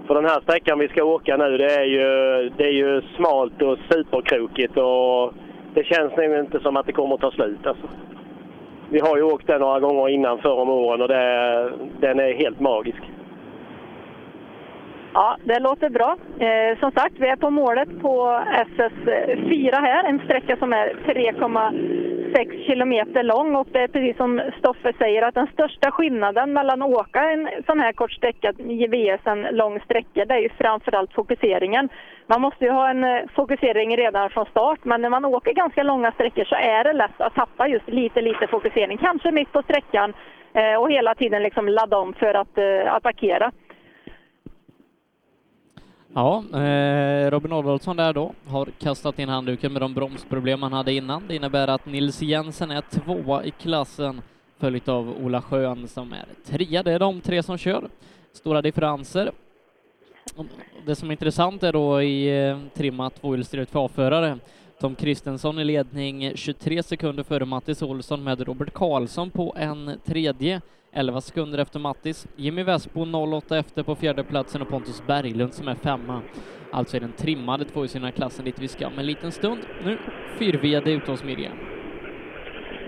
För 0.09 0.15
den 0.15 0.25
här 0.25 0.41
sträckan 0.41 0.79
vi 0.79 0.87
ska 0.87 1.03
åka 1.03 1.37
nu, 1.37 1.57
det 1.57 1.75
är 1.75 1.83
ju, 1.83 2.49
det 2.57 2.63
är 2.63 2.71
ju 2.71 3.01
smalt 3.15 3.61
och 3.61 3.77
superkrokigt 3.91 4.77
och 4.77 5.33
det 5.73 5.83
känns 5.83 6.15
nog 6.17 6.39
inte 6.39 6.59
som 6.59 6.77
att 6.77 6.85
det 6.85 6.91
kommer 6.91 7.15
att 7.15 7.21
ta 7.21 7.31
slut 7.31 7.67
alltså. 7.67 7.87
Vi 8.89 8.99
har 8.99 9.17
ju 9.17 9.23
åkt 9.23 9.47
den 9.47 9.61
några 9.61 9.79
gånger 9.79 10.09
innan 10.09 10.37
förr 10.37 10.59
om 10.59 10.69
åren 10.69 11.01
och 11.01 11.07
det, 11.07 11.71
den 11.99 12.19
är 12.19 12.33
helt 12.33 12.59
magisk. 12.59 13.01
Ja, 15.13 15.37
det 15.43 15.59
låter 15.59 15.89
bra. 15.89 16.17
Eh, 16.39 16.79
som 16.79 16.91
sagt, 16.91 17.13
vi 17.17 17.27
är 17.27 17.35
på 17.35 17.49
målet 17.49 18.01
på 18.01 18.43
SS4 18.77 19.81
här, 19.81 20.03
en 20.03 20.19
sträcka 20.19 20.57
som 20.57 20.73
är 20.73 20.87
3,6 21.05 22.65
kilometer 22.67 23.23
lång 23.23 23.55
och 23.55 23.67
det 23.71 23.79
är 23.79 23.87
precis 23.87 24.17
som 24.17 24.41
Stoffe 24.59 24.93
säger 24.97 25.21
att 25.21 25.35
den 25.35 25.47
största 25.53 25.91
skillnaden 25.91 26.53
mellan 26.53 26.81
att 26.81 26.89
åka 26.89 27.31
en 27.31 27.49
sån 27.65 27.79
här 27.79 27.93
kort 27.93 28.11
sträcka 28.11 28.51
vs 28.51 29.27
en 29.27 29.41
lång 29.41 29.79
sträcka, 29.79 30.25
det 30.25 30.33
är 30.33 30.39
ju 30.39 30.49
framförallt 30.49 31.13
fokuseringen. 31.13 31.89
Man 32.27 32.41
måste 32.41 32.65
ju 32.65 32.71
ha 32.71 32.89
en 32.89 33.03
eh, 33.03 33.21
fokusering 33.35 33.97
redan 33.97 34.29
från 34.29 34.45
start, 34.45 34.79
men 34.83 35.01
när 35.01 35.09
man 35.09 35.25
åker 35.25 35.53
ganska 35.53 35.83
långa 35.83 36.11
sträckor 36.11 36.43
så 36.43 36.55
är 36.55 36.83
det 36.83 36.93
lätt 36.93 37.21
att 37.21 37.35
tappa 37.35 37.67
just 37.67 37.87
lite, 37.87 38.21
lite 38.21 38.47
fokusering. 38.47 38.97
Kanske 38.97 39.31
mitt 39.31 39.51
på 39.51 39.61
sträckan 39.61 40.13
eh, 40.53 40.75
och 40.81 40.91
hela 40.91 41.15
tiden 41.15 41.43
liksom 41.43 41.67
ladda 41.67 41.97
om 41.97 42.13
för 42.13 42.33
att 42.33 42.57
eh, 42.57 42.93
attackera. 42.93 43.51
Ja, 46.13 46.43
eh, 46.53 47.31
Robin 47.31 47.53
Adolfsson 47.53 47.97
där 47.97 48.13
då 48.13 48.33
har 48.47 48.65
kastat 48.65 49.19
in 49.19 49.29
handduken 49.29 49.73
med 49.73 49.81
de 49.81 49.93
bromsproblem 49.93 50.63
han 50.63 50.73
hade 50.73 50.93
innan. 50.93 51.23
Det 51.27 51.35
innebär 51.35 51.67
att 51.67 51.85
Nils 51.85 52.21
Jensen 52.21 52.71
är 52.71 52.81
tvåa 52.81 53.43
i 53.43 53.51
klassen, 53.51 54.21
följt 54.57 54.87
av 54.87 55.09
Ola 55.23 55.41
Schön 55.41 55.87
som 55.87 56.13
är 56.13 56.25
trea. 56.45 56.83
Det 56.83 56.91
är 56.91 56.99
de 56.99 57.21
tre 57.21 57.43
som 57.43 57.57
kör. 57.57 57.89
Stora 58.33 58.61
differenser. 58.61 59.31
Det 60.85 60.95
som 60.95 61.09
är 61.09 61.11
intressant 61.11 61.63
är 61.63 61.73
då 61.73 62.01
i 62.01 62.47
eh, 62.47 62.59
trimma 62.73 63.09
tvåhjulsdrivet 63.09 63.69
för 63.69 63.85
A-förare. 63.85 64.39
Tom 64.79 64.95
Kristensson 64.95 65.59
i 65.59 65.63
ledning 65.63 66.31
23 66.35 66.83
sekunder 66.83 67.23
före 67.23 67.45
Mattis 67.45 67.81
Olsson 67.81 68.23
med 68.23 68.41
Robert 68.41 68.73
Karlsson 68.73 69.31
på 69.31 69.55
en 69.57 69.99
tredje 70.05 70.61
11 70.93 71.21
sekunder 71.21 71.57
efter 71.57 71.79
Mattis. 71.79 72.27
Jimmy 72.35 72.63
Westbo 72.63 73.05
08 73.05 73.57
efter 73.57 73.83
på 73.83 73.95
fjärdeplatsen 73.95 74.61
och 74.61 74.69
Pontus 74.69 75.03
Berglund 75.07 75.53
som 75.53 75.67
är 75.67 75.75
femma. 75.75 76.21
Alltså 76.71 76.97
är 76.97 77.01
den 77.01 77.11
trimmade 77.11 77.65
tvåhjulsdrivna 77.65 78.11
klassen 78.11 78.45
dit 78.45 78.59
vi 78.59 78.67
ska 78.67 78.87
om 78.87 78.99
en 78.99 79.05
liten 79.05 79.31
stund. 79.31 79.59
Nu 79.83 79.97
fyr-VD 80.39 80.91
ute 80.91 81.11
hos 81.11 81.23
Miriam. 81.23 81.57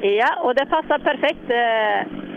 Ja, 0.01 0.41
och 0.43 0.55
det 0.55 0.65
passar 0.65 0.99
perfekt. 0.99 1.49
Eh. 1.49 2.31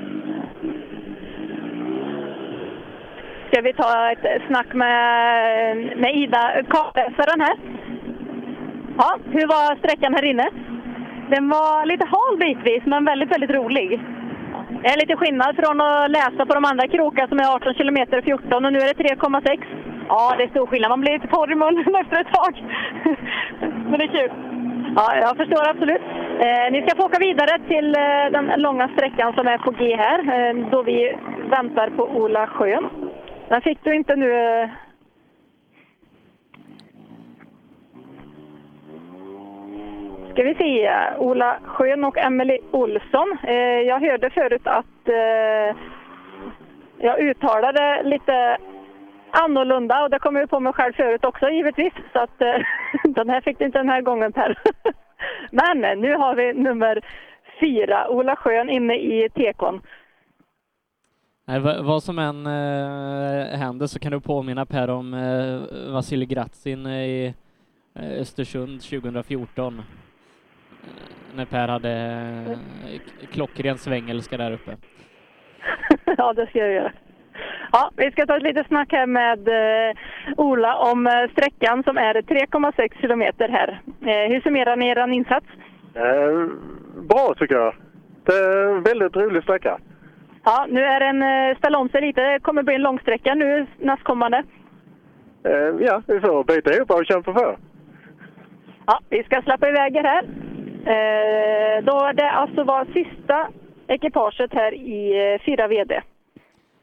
Ska 3.48 3.60
vi 3.62 3.72
ta 3.72 4.10
ett 4.12 4.42
snack 4.46 4.74
med, 4.74 5.76
med 5.96 6.16
Ida, 6.16 6.62
kartläsaren 6.68 7.40
här? 7.40 7.56
Ja, 8.98 9.18
hur 9.24 9.46
var 9.46 9.76
sträckan 9.76 10.14
här 10.14 10.24
inne? 10.24 10.50
Den 11.30 11.48
var 11.48 11.86
lite 11.86 12.04
hal 12.04 12.38
bitvis, 12.38 12.82
men 12.86 13.04
väldigt, 13.04 13.30
väldigt 13.30 13.50
rolig. 13.50 14.00
Det 14.82 14.88
är 14.88 15.00
lite 15.00 15.16
skillnad 15.16 15.56
från 15.56 15.80
att 15.80 16.10
läsa 16.10 16.46
på 16.46 16.54
de 16.54 16.64
andra 16.64 16.88
krokar 16.88 17.26
som 17.26 17.38
är 17.38 17.54
18 17.54 17.74
km 17.74 17.98
14 18.24 18.64
och 18.64 18.72
nu 18.72 18.78
är 18.78 18.94
det 18.94 19.14
3,6. 19.14 19.64
Ja, 20.08 20.34
det 20.38 20.44
är 20.44 20.48
stor 20.48 20.66
skillnad. 20.66 20.90
Man 20.90 21.00
blir 21.00 21.12
lite 21.12 21.28
torr 21.28 21.52
i 21.52 21.54
munnen 21.54 21.96
efter 22.02 22.20
ett 22.20 22.32
tag. 22.32 22.64
Men 23.88 23.98
det 23.98 24.04
är 24.04 24.16
kul. 24.18 24.32
Ja, 24.96 25.16
jag 25.16 25.36
förstår 25.36 25.68
absolut. 25.68 26.02
Eh, 26.44 26.72
ni 26.72 26.82
ska 26.82 26.96
få 26.96 27.06
åka 27.06 27.18
vidare 27.18 27.58
till 27.68 27.94
eh, 27.96 28.26
den 28.36 28.60
långa 28.62 28.88
sträckan 28.88 29.32
som 29.32 29.46
är 29.46 29.58
på 29.58 29.70
G 29.70 29.96
här, 29.96 30.18
eh, 30.18 30.70
då 30.70 30.82
vi 30.82 31.16
väntar 31.50 31.90
på 31.90 32.02
Ola 32.04 32.46
Schön. 32.46 32.88
Den 33.48 33.60
fick 33.62 33.78
du 33.84 33.94
inte 33.94 34.16
nu. 34.16 34.32
eh. 34.32 34.68
Ska 40.34 40.42
vi 40.42 40.54
se, 40.54 40.90
Ola 41.18 41.58
Schön 41.64 42.04
och 42.04 42.18
Emelie 42.18 42.58
Olsson. 42.70 43.38
Eh, 43.42 43.80
jag 43.86 44.00
hörde 44.00 44.30
förut 44.30 44.66
att 44.66 45.08
eh, 45.08 45.76
jag 46.98 47.20
uttalade 47.20 48.02
lite 48.02 48.56
annorlunda 49.30 50.02
och 50.02 50.10
det 50.10 50.18
kom 50.18 50.36
jag 50.36 50.50
på 50.50 50.60
mig 50.60 50.72
själv 50.72 50.92
förut 50.92 51.24
också 51.24 51.50
givetvis. 51.50 51.92
Så 52.12 52.18
att 52.18 52.40
eh, 52.40 52.56
den 53.04 53.30
här 53.30 53.40
fick 53.40 53.58
du 53.58 53.64
inte 53.64 53.78
den 53.78 53.88
här 53.88 54.00
gången 54.00 54.32
Per. 54.32 54.58
Men 55.50 56.00
nu 56.00 56.14
har 56.14 56.34
vi 56.34 56.52
nummer 56.52 57.00
fyra, 57.60 58.08
Ola 58.08 58.36
Schön 58.36 58.70
inne 58.70 58.94
i 58.94 59.28
tekon. 59.34 59.80
Nej, 61.46 61.60
vad 61.82 62.02
som 62.02 62.18
än 62.18 62.46
eh, 62.46 63.58
händer 63.58 63.86
så 63.86 63.98
kan 63.98 64.12
du 64.12 64.20
påminna 64.20 64.66
Per 64.66 64.90
om 64.90 65.14
eh, 65.14 65.92
Vasilij 65.92 66.26
Gratsin 66.26 66.86
eh, 66.86 66.92
i 66.92 67.34
eh, 67.94 68.20
Östersund 68.20 68.82
2014. 68.82 69.82
När 71.36 71.44
Per 71.44 71.68
hade 71.68 71.90
eh, 71.90 73.26
klockren 73.32 73.78
svengelska 73.78 74.36
där 74.36 74.52
uppe. 74.52 74.76
ja, 76.18 76.32
det 76.32 76.46
ska 76.46 76.58
jag 76.58 76.72
göra. 76.72 76.92
Ja, 77.72 77.90
vi 77.96 78.10
ska 78.10 78.26
ta 78.26 78.36
ett 78.36 78.42
litet 78.42 78.66
snack 78.66 78.92
här 78.92 79.06
med 79.06 79.48
eh, 79.48 79.96
Ola 80.36 80.76
om 80.76 81.06
eh, 81.06 81.30
sträckan 81.32 81.82
som 81.82 81.98
är 81.98 82.14
3,6 82.14 83.00
kilometer 83.00 83.48
här. 83.48 83.80
Eh, 84.00 84.32
hur 84.32 84.40
summerar 84.40 84.76
ni 84.76 84.88
er 84.88 85.08
insats? 85.08 85.46
Eh, 85.94 86.48
bra 87.08 87.34
tycker 87.38 87.54
jag. 87.54 87.74
Det 88.24 88.32
är 88.32 88.76
en 88.76 88.82
väldigt 88.82 89.16
rolig 89.16 89.42
sträcka. 89.42 89.78
Ja, 90.44 90.66
nu 90.68 90.80
är 90.80 91.00
den 91.00 91.56
ställa 91.56 91.78
om 91.78 91.88
sig 91.88 92.00
lite. 92.00 92.20
Det 92.20 92.40
kommer 92.40 92.62
bli 92.62 92.74
en 92.74 92.82
långsträcka 92.82 93.34
nu 93.34 93.66
nästkommande. 93.78 94.42
Eh, 95.44 95.86
ja, 95.86 96.02
vi 96.06 96.20
får 96.20 96.44
byta 96.44 96.74
ihop 96.74 96.90
och 96.90 97.06
kämpa 97.06 97.32
för. 97.32 97.58
Ja, 98.86 99.00
vi 99.08 99.24
ska 99.24 99.42
släppa 99.42 99.68
iväg 99.68 99.96
er 99.96 100.02
här. 100.02 100.24
Eh, 100.86 101.84
då 101.84 102.12
det 102.14 102.30
alltså 102.30 102.64
var 102.64 102.84
sista 102.84 103.48
ekipaget 103.86 104.54
här 104.54 104.74
i 104.74 105.32
eh, 105.34 105.40
4 105.44 105.68
VD. 105.68 106.02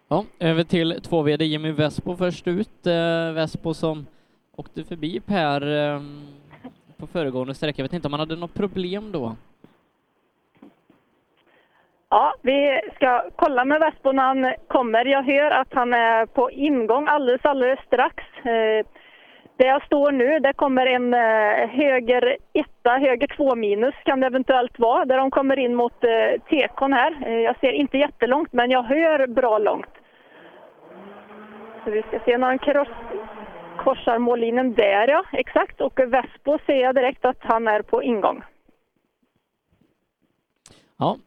Ja, 0.08 0.26
över 0.40 0.64
till 0.64 0.94
2VD 0.94 1.44
Jimmy 1.44 1.72
Vespo 1.72 2.16
först 2.16 2.48
ut. 2.48 2.88
Eh, 2.88 3.34
Vespo 3.34 3.74
som 3.74 4.06
åkte 4.56 4.84
förbi 4.84 5.20
Per 5.20 5.62
eh, 5.78 6.02
på 6.98 7.08
föregående 7.08 7.54
sträcka. 7.54 7.82
Jag 7.82 7.86
vet 7.86 7.94
inte 7.94 8.08
om 8.08 8.14
han 8.14 8.20
hade 8.20 8.36
något 8.36 8.54
problem 8.54 9.12
då. 9.12 9.36
Ja, 12.10 12.34
vi 12.42 12.82
ska 12.96 13.24
kolla 13.36 13.66
med 13.66 13.80
Vespo 13.80 14.12
när 14.12 14.24
han 14.24 14.54
kommer. 14.68 15.06
Jag 15.06 15.24
hör 15.24 15.52
att 15.52 15.74
han 15.74 15.94
är 15.94 16.26
på 16.26 16.52
ingång 16.52 17.08
alldeles, 17.08 17.46
alldeles 17.46 17.80
strax. 17.88 18.24
Där 19.62 19.68
jag 19.68 19.86
står 19.86 20.12
nu, 20.12 20.40
där 20.40 20.54
kommer 20.54 20.86
en 20.86 21.14
eh, 21.14 21.70
höger 21.70 22.38
etta, 22.54 22.98
höger 22.98 23.28
två 23.38 23.56
minus 23.56 23.96
kan 24.06 24.20
det 24.20 24.28
eventuellt 24.28 24.80
vara, 24.80 25.06
där 25.06 25.18
de 25.18 25.32
kommer 25.32 25.60
in 25.60 25.76
mot 25.76 26.04
eh, 26.04 26.42
tekon 26.50 26.94
här. 26.94 27.18
Eh, 27.26 27.34
jag 27.34 27.60
ser 27.60 27.72
inte 27.72 27.98
jättelångt, 27.98 28.54
men 28.54 28.72
jag 28.72 28.84
hör 28.84 29.28
bra 29.28 29.58
långt. 29.58 29.94
Så 31.84 31.92
vi 31.92 32.02
ska 32.02 32.20
se 32.26 32.38
när 32.38 32.48
han 32.48 32.60
kross, 32.60 32.88
korsar 33.78 34.20
mållinjen 34.20 34.74
där, 34.74 35.08
ja. 35.08 35.24
Exakt. 35.34 35.82
Och 35.82 36.00
Vespo 36.00 36.58
ser 36.66 36.82
jag 36.82 36.96
direkt 36.96 37.26
att 37.26 37.40
han 37.40 37.68
är 37.68 37.82
på 37.82 38.04
ingång. 38.04 38.42
Ja, 40.98 41.18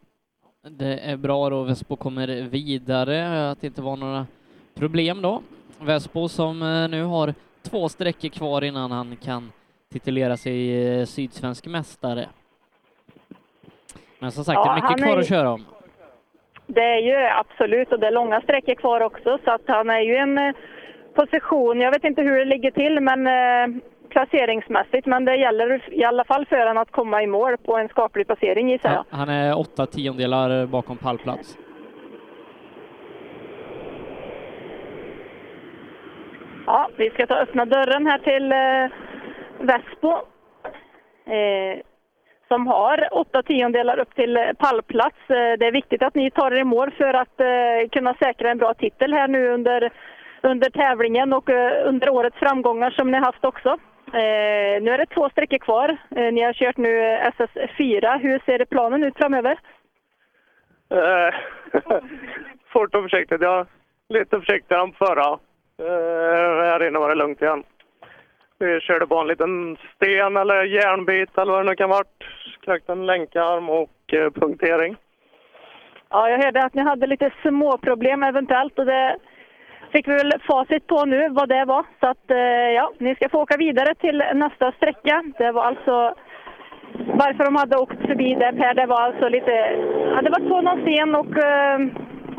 det 0.62 1.10
är 1.10 1.16
bra 1.16 1.50
då. 1.50 1.62
Vespo 1.62 1.96
kommer 1.96 2.48
vidare, 2.48 3.50
att 3.50 3.60
det 3.60 3.66
inte 3.66 3.82
var 3.82 3.96
några 3.96 4.26
problem 4.74 5.22
då. 5.22 5.42
Vespo 5.80 6.28
som 6.28 6.62
eh, 6.62 6.88
nu 6.88 7.02
har 7.02 7.34
två 7.70 7.88
sträckor 7.88 8.28
kvar 8.28 8.64
innan 8.64 8.90
han 8.90 9.16
kan 9.16 9.52
titulera 9.92 10.36
sig 10.36 10.86
eh, 11.00 11.04
sydsvensk 11.06 11.66
mästare. 11.66 12.28
Men 14.18 14.32
som 14.32 14.44
sagt, 14.44 14.56
det 14.56 14.60
Ja, 14.68 14.70
är 14.72 14.82
mycket 14.82 15.00
är 15.00 15.06
kvar 15.06 15.18
att 15.18 15.28
köra 15.28 15.52
om. 15.52 15.64
Det 16.66 16.80
är 16.80 16.98
ju 16.98 17.26
absolut, 17.26 17.92
och 17.92 18.00
det 18.00 18.06
är 18.06 18.10
långa 18.12 18.40
sträckor 18.40 18.74
kvar 18.74 19.00
också, 19.00 19.38
så 19.44 19.50
att 19.50 19.60
han 19.66 19.90
är 19.90 20.00
ju 20.00 20.16
en 20.16 20.38
eh, 20.38 20.54
position, 21.14 21.80
jag 21.80 21.90
vet 21.92 22.04
inte 22.04 22.22
hur 22.22 22.38
det 22.38 22.44
ligger 22.44 22.70
till, 22.70 23.00
men 23.00 23.26
eh, 23.26 23.82
placeringsmässigt, 24.08 25.06
men 25.06 25.24
det 25.24 25.36
gäller 25.36 25.94
i 25.94 26.04
alla 26.04 26.24
fall 26.24 26.46
för 26.46 26.58
honom 26.58 26.76
att 26.78 26.90
komma 26.90 27.22
i 27.22 27.26
mål 27.26 27.56
på 27.56 27.76
en 27.76 27.88
skaplig 27.88 28.26
placering 28.26 28.70
gissar 28.70 28.88
jag. 28.88 28.98
Ja, 29.10 29.16
han 29.16 29.28
är 29.28 29.58
åtta 29.58 29.86
tiondelar 29.86 30.66
bakom 30.66 30.96
pallplats. 30.96 31.58
Ja, 36.66 36.90
vi 36.96 37.10
ska 37.10 37.26
ta 37.26 37.34
och 37.34 37.40
öppna 37.40 37.64
dörren 37.64 38.06
här 38.06 38.18
till 38.18 38.52
eh, 38.52 39.66
Väsbo. 39.66 40.12
Eh, 41.26 41.80
som 42.48 42.66
har 42.66 43.08
åtta 43.12 43.42
tiondelar 43.42 43.98
upp 43.98 44.14
till 44.14 44.38
pallplats. 44.58 45.16
Eh, 45.28 45.58
det 45.58 45.66
är 45.66 45.72
viktigt 45.72 46.02
att 46.02 46.14
ni 46.14 46.30
tar 46.30 46.50
er 46.52 46.60
i 46.60 46.64
mål 46.64 46.90
för 46.90 47.14
att 47.14 47.40
eh, 47.40 47.88
kunna 47.92 48.14
säkra 48.14 48.50
en 48.50 48.58
bra 48.58 48.74
titel 48.74 49.12
här 49.12 49.28
nu 49.28 49.48
under, 49.48 49.90
under 50.42 50.70
tävlingen 50.70 51.32
och 51.32 51.50
eh, 51.50 51.88
under 51.88 52.08
årets 52.08 52.36
framgångar 52.36 52.90
som 52.90 53.10
ni 53.10 53.18
haft 53.18 53.44
också. 53.44 53.68
Eh, 54.06 54.82
nu 54.82 54.90
är 54.90 54.98
det 54.98 55.06
två 55.06 55.28
sträckor 55.28 55.58
kvar. 55.58 55.96
Eh, 56.16 56.32
ni 56.32 56.42
har 56.42 56.52
kört 56.52 56.76
nu 56.76 57.18
SS4. 57.38 58.18
Hur 58.18 58.38
ser 58.38 58.64
planen 58.64 59.04
ut 59.04 59.16
framöver? 59.16 59.58
Eh, 60.90 61.34
fort 62.72 62.94
och 62.94 63.02
försiktigt. 63.02 63.40
Ja, 63.40 63.66
lite 64.08 64.40
försiktigare 64.40 64.82
än 64.82 64.92
förra. 64.92 65.38
Eh, 65.78 66.64
här 66.64 66.86
inne 66.86 66.98
var 66.98 67.08
det 67.08 67.14
lugnt 67.14 67.42
igen. 67.42 67.62
Vi 68.58 68.80
körde 68.80 69.06
på 69.06 69.18
en 69.18 69.26
liten 69.26 69.76
sten 69.94 70.36
eller 70.36 70.64
järnbit 70.64 71.38
eller 71.38 71.52
vad 71.52 71.64
det 71.64 71.70
nu 71.70 71.76
kan 71.76 71.90
varit. 71.90 72.24
Knäckte 72.60 72.92
en 72.92 73.06
länkarm 73.06 73.70
och 73.70 74.12
eh, 74.12 74.30
punktering. 74.30 74.96
Ja, 76.10 76.28
jag 76.30 76.44
hörde 76.44 76.64
att 76.64 76.74
ni 76.74 76.82
hade 76.82 77.06
lite 77.06 77.30
småproblem 77.42 78.22
eventuellt 78.22 78.78
och 78.78 78.86
det 78.86 79.16
fick 79.92 80.08
vi 80.08 80.12
väl 80.12 80.32
facit 80.48 80.86
på 80.86 81.04
nu 81.04 81.28
vad 81.28 81.48
det 81.48 81.64
var. 81.64 81.84
Så 82.00 82.06
att 82.06 82.30
eh, 82.30 82.70
ja, 82.78 82.92
ni 82.98 83.14
ska 83.14 83.28
få 83.28 83.42
åka 83.42 83.56
vidare 83.56 83.94
till 83.94 84.22
nästa 84.34 84.72
sträcka. 84.72 85.24
Det 85.38 85.52
var 85.52 85.64
alltså 85.64 86.14
varför 86.98 87.44
de 87.44 87.56
hade 87.56 87.76
åkt 87.76 88.06
förbi 88.06 88.34
där 88.34 88.52
Per, 88.52 88.74
det 88.74 88.86
var 88.86 89.00
alltså 89.00 89.28
lite, 89.28 89.50
ja, 90.14 90.22
det 90.22 90.30
var 90.30 90.48
på 90.48 90.60
någon 90.60 90.82
sten 90.82 91.14
och 91.14 91.38
eh, 91.38 91.78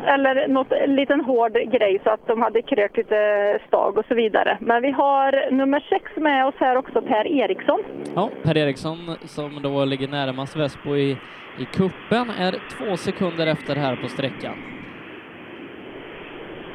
eller 0.06 0.48
något 0.48 0.72
liten 0.86 1.20
hård 1.20 1.52
grej 1.52 2.00
så 2.04 2.10
att 2.10 2.26
de 2.26 2.42
hade 2.42 2.62
krökt 2.62 2.96
lite 2.96 3.58
stag 3.68 3.98
och 3.98 4.04
så 4.08 4.14
vidare. 4.14 4.58
Men 4.60 4.82
vi 4.82 4.90
har 4.90 5.50
nummer 5.50 5.80
sex 5.80 6.04
med 6.16 6.46
oss 6.46 6.54
här 6.58 6.76
också, 6.76 7.02
Per 7.02 7.26
Eriksson. 7.26 7.80
Ja, 8.14 8.30
Per 8.42 8.56
Eriksson 8.56 8.96
som 9.20 9.62
då 9.62 9.84
ligger 9.84 10.08
närmast 10.08 10.56
Vespo 10.56 10.96
i, 10.96 11.10
i 11.58 11.64
kuppen 11.64 12.30
är 12.30 12.52
två 12.78 12.96
sekunder 12.96 13.46
efter 13.46 13.76
här 13.76 13.96
på 13.96 14.08
sträckan. 14.08 14.54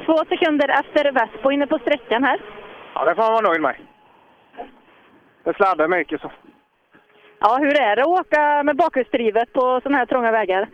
Två 0.06 0.18
sekunder 0.30 0.70
efter 0.70 1.12
Vespo 1.12 1.52
inne 1.52 1.68
på 1.68 1.80
sträckan 1.80 2.24
här. 2.24 2.40
Ja, 2.94 3.06
det 3.06 3.16
får 3.16 3.24
man 3.24 3.34
vara 3.34 3.50
nöjd 3.50 3.62
med. 3.62 3.76
Det 5.44 5.54
sladdar 5.54 5.88
mycket 5.88 6.22
så. 6.22 6.32
Ja, 7.40 7.58
hur 7.62 7.82
är 7.82 7.96
det 7.96 8.02
att 8.02 8.08
åka 8.08 8.64
med 8.64 8.76
bakhjulsdrivet 8.76 9.54
på 9.54 9.80
sådana 9.84 9.98
här 9.98 10.06
trånga 10.06 10.32
vägar? 10.32 10.70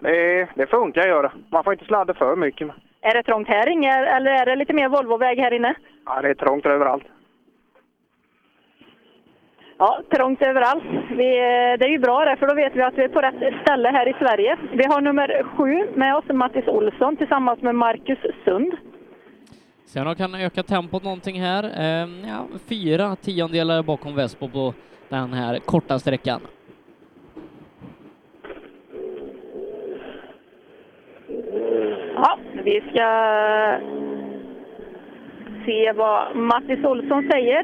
Det, 0.00 0.48
det 0.54 0.66
funkar 0.66 1.06
gör 1.06 1.22
det. 1.22 1.32
Man 1.50 1.64
får 1.64 1.72
inte 1.72 1.84
sladda 1.84 2.14
för 2.14 2.36
mycket. 2.36 2.68
Är 3.00 3.14
det 3.14 3.22
trångt 3.22 3.48
här 3.48 3.68
inne 3.68 3.88
eller 3.88 4.30
är 4.30 4.46
det 4.46 4.56
lite 4.56 4.72
mer 4.72 4.88
Volvoväg 4.88 5.38
här 5.38 5.54
inne? 5.54 5.74
Ja, 6.06 6.22
det 6.22 6.28
är 6.28 6.34
trångt 6.34 6.66
överallt. 6.66 7.04
Ja, 9.78 10.02
trångt 10.10 10.42
överallt. 10.42 10.84
Vi, 11.10 11.26
det 11.78 11.84
är 11.84 11.88
ju 11.88 11.98
bra 11.98 12.24
det, 12.24 12.36
för 12.36 12.46
då 12.46 12.54
vet 12.54 12.76
vi 12.76 12.82
att 12.82 12.94
vi 12.94 13.04
är 13.04 13.08
på 13.08 13.20
rätt 13.20 13.62
ställe 13.62 13.88
här 13.88 14.08
i 14.08 14.12
Sverige. 14.12 14.56
Vi 14.72 14.84
har 14.84 15.00
nummer 15.00 15.46
sju 15.56 15.88
med 15.94 16.16
oss, 16.16 16.24
Mattis 16.28 16.66
Olsson, 16.66 17.16
tillsammans 17.16 17.62
med 17.62 17.74
Marcus 17.74 18.18
Sund. 18.44 18.72
Se 19.86 20.00
om 20.00 20.06
de 20.06 20.14
kan 20.14 20.34
öka 20.34 20.62
tempot 20.62 21.02
någonting 21.02 21.40
här. 21.40 21.64
Eh, 21.64 22.08
ja, 22.28 22.46
fyra 22.68 23.16
tiondelar 23.16 23.82
bakom 23.82 24.14
Vespo 24.16 24.48
på 24.48 24.74
den 25.08 25.32
här 25.32 25.58
korta 25.58 25.98
sträckan. 25.98 26.40
Ja, 32.16 32.38
vi 32.64 32.80
ska 32.80 33.06
se 35.66 35.92
vad 35.92 36.36
Mattis 36.36 36.84
Olsson 36.84 37.28
säger. 37.30 37.62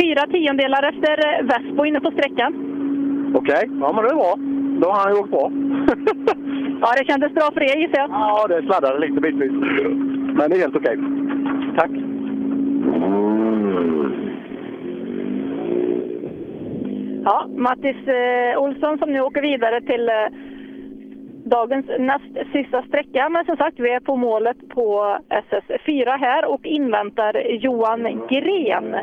Fyra 0.00 0.26
tiondelar 0.26 0.88
efter 0.88 1.42
Vespo 1.42 1.84
inne 1.84 2.00
på 2.00 2.10
sträckan. 2.10 2.52
Okej, 3.34 3.68
ja 3.80 3.92
men 3.92 4.04
det 4.04 4.10
är 4.10 4.14
bra. 4.14 4.34
Då 4.80 4.88
har 4.90 5.00
han 5.04 5.16
gjort 5.16 5.30
bra. 5.30 5.50
Ja, 6.84 6.88
det 6.98 7.04
kändes 7.06 7.32
bra 7.32 7.50
för 7.54 7.62
er 7.62 7.76
gissar 7.76 7.98
jag. 8.00 8.10
Ja, 8.10 8.46
det 8.48 8.62
sladdade 8.62 8.98
lite 8.98 9.20
bitvis. 9.20 9.52
Men 10.36 10.50
det 10.50 10.56
är 10.56 10.60
helt 10.60 10.76
okej. 10.76 10.96
Tack. 11.76 11.90
Ja, 17.24 17.46
Mattis 17.56 18.08
eh, 18.08 18.62
Olsson 18.62 18.98
som 18.98 19.12
nu 19.12 19.20
åker 19.20 19.42
vidare 19.42 19.80
till 19.80 20.08
eh, 20.08 20.51
dagens 21.44 21.86
näst 21.98 22.52
sista 22.52 22.82
sträcka. 22.82 23.28
Men 23.28 23.44
som 23.44 23.56
sagt, 23.56 23.78
vi 23.78 23.92
är 23.92 24.00
på 24.00 24.16
målet 24.16 24.56
på 24.68 25.18
SS4 25.28 26.18
här 26.18 26.44
och 26.44 26.66
inväntar 26.66 27.36
Johan 27.50 28.26
Gren. 28.30 28.96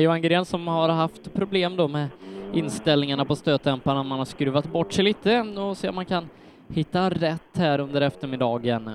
Johan 0.00 0.22
Gren 0.22 0.44
som 0.44 0.68
har 0.68 0.88
haft 0.88 1.34
problem 1.34 1.76
då 1.76 1.88
med 1.88 2.08
inställningarna 2.52 3.24
på 3.24 3.36
stötdämparna. 3.36 4.02
Man 4.02 4.18
har 4.18 4.24
skruvat 4.24 4.64
bort 4.64 4.92
sig 4.92 5.04
lite 5.04 5.40
och 5.40 5.76
se 5.76 5.88
om 5.88 5.94
man 5.94 6.04
kan 6.04 6.28
hitta 6.68 7.10
rätt 7.10 7.58
här 7.58 7.80
under 7.80 8.00
eftermiddagen. 8.00 8.90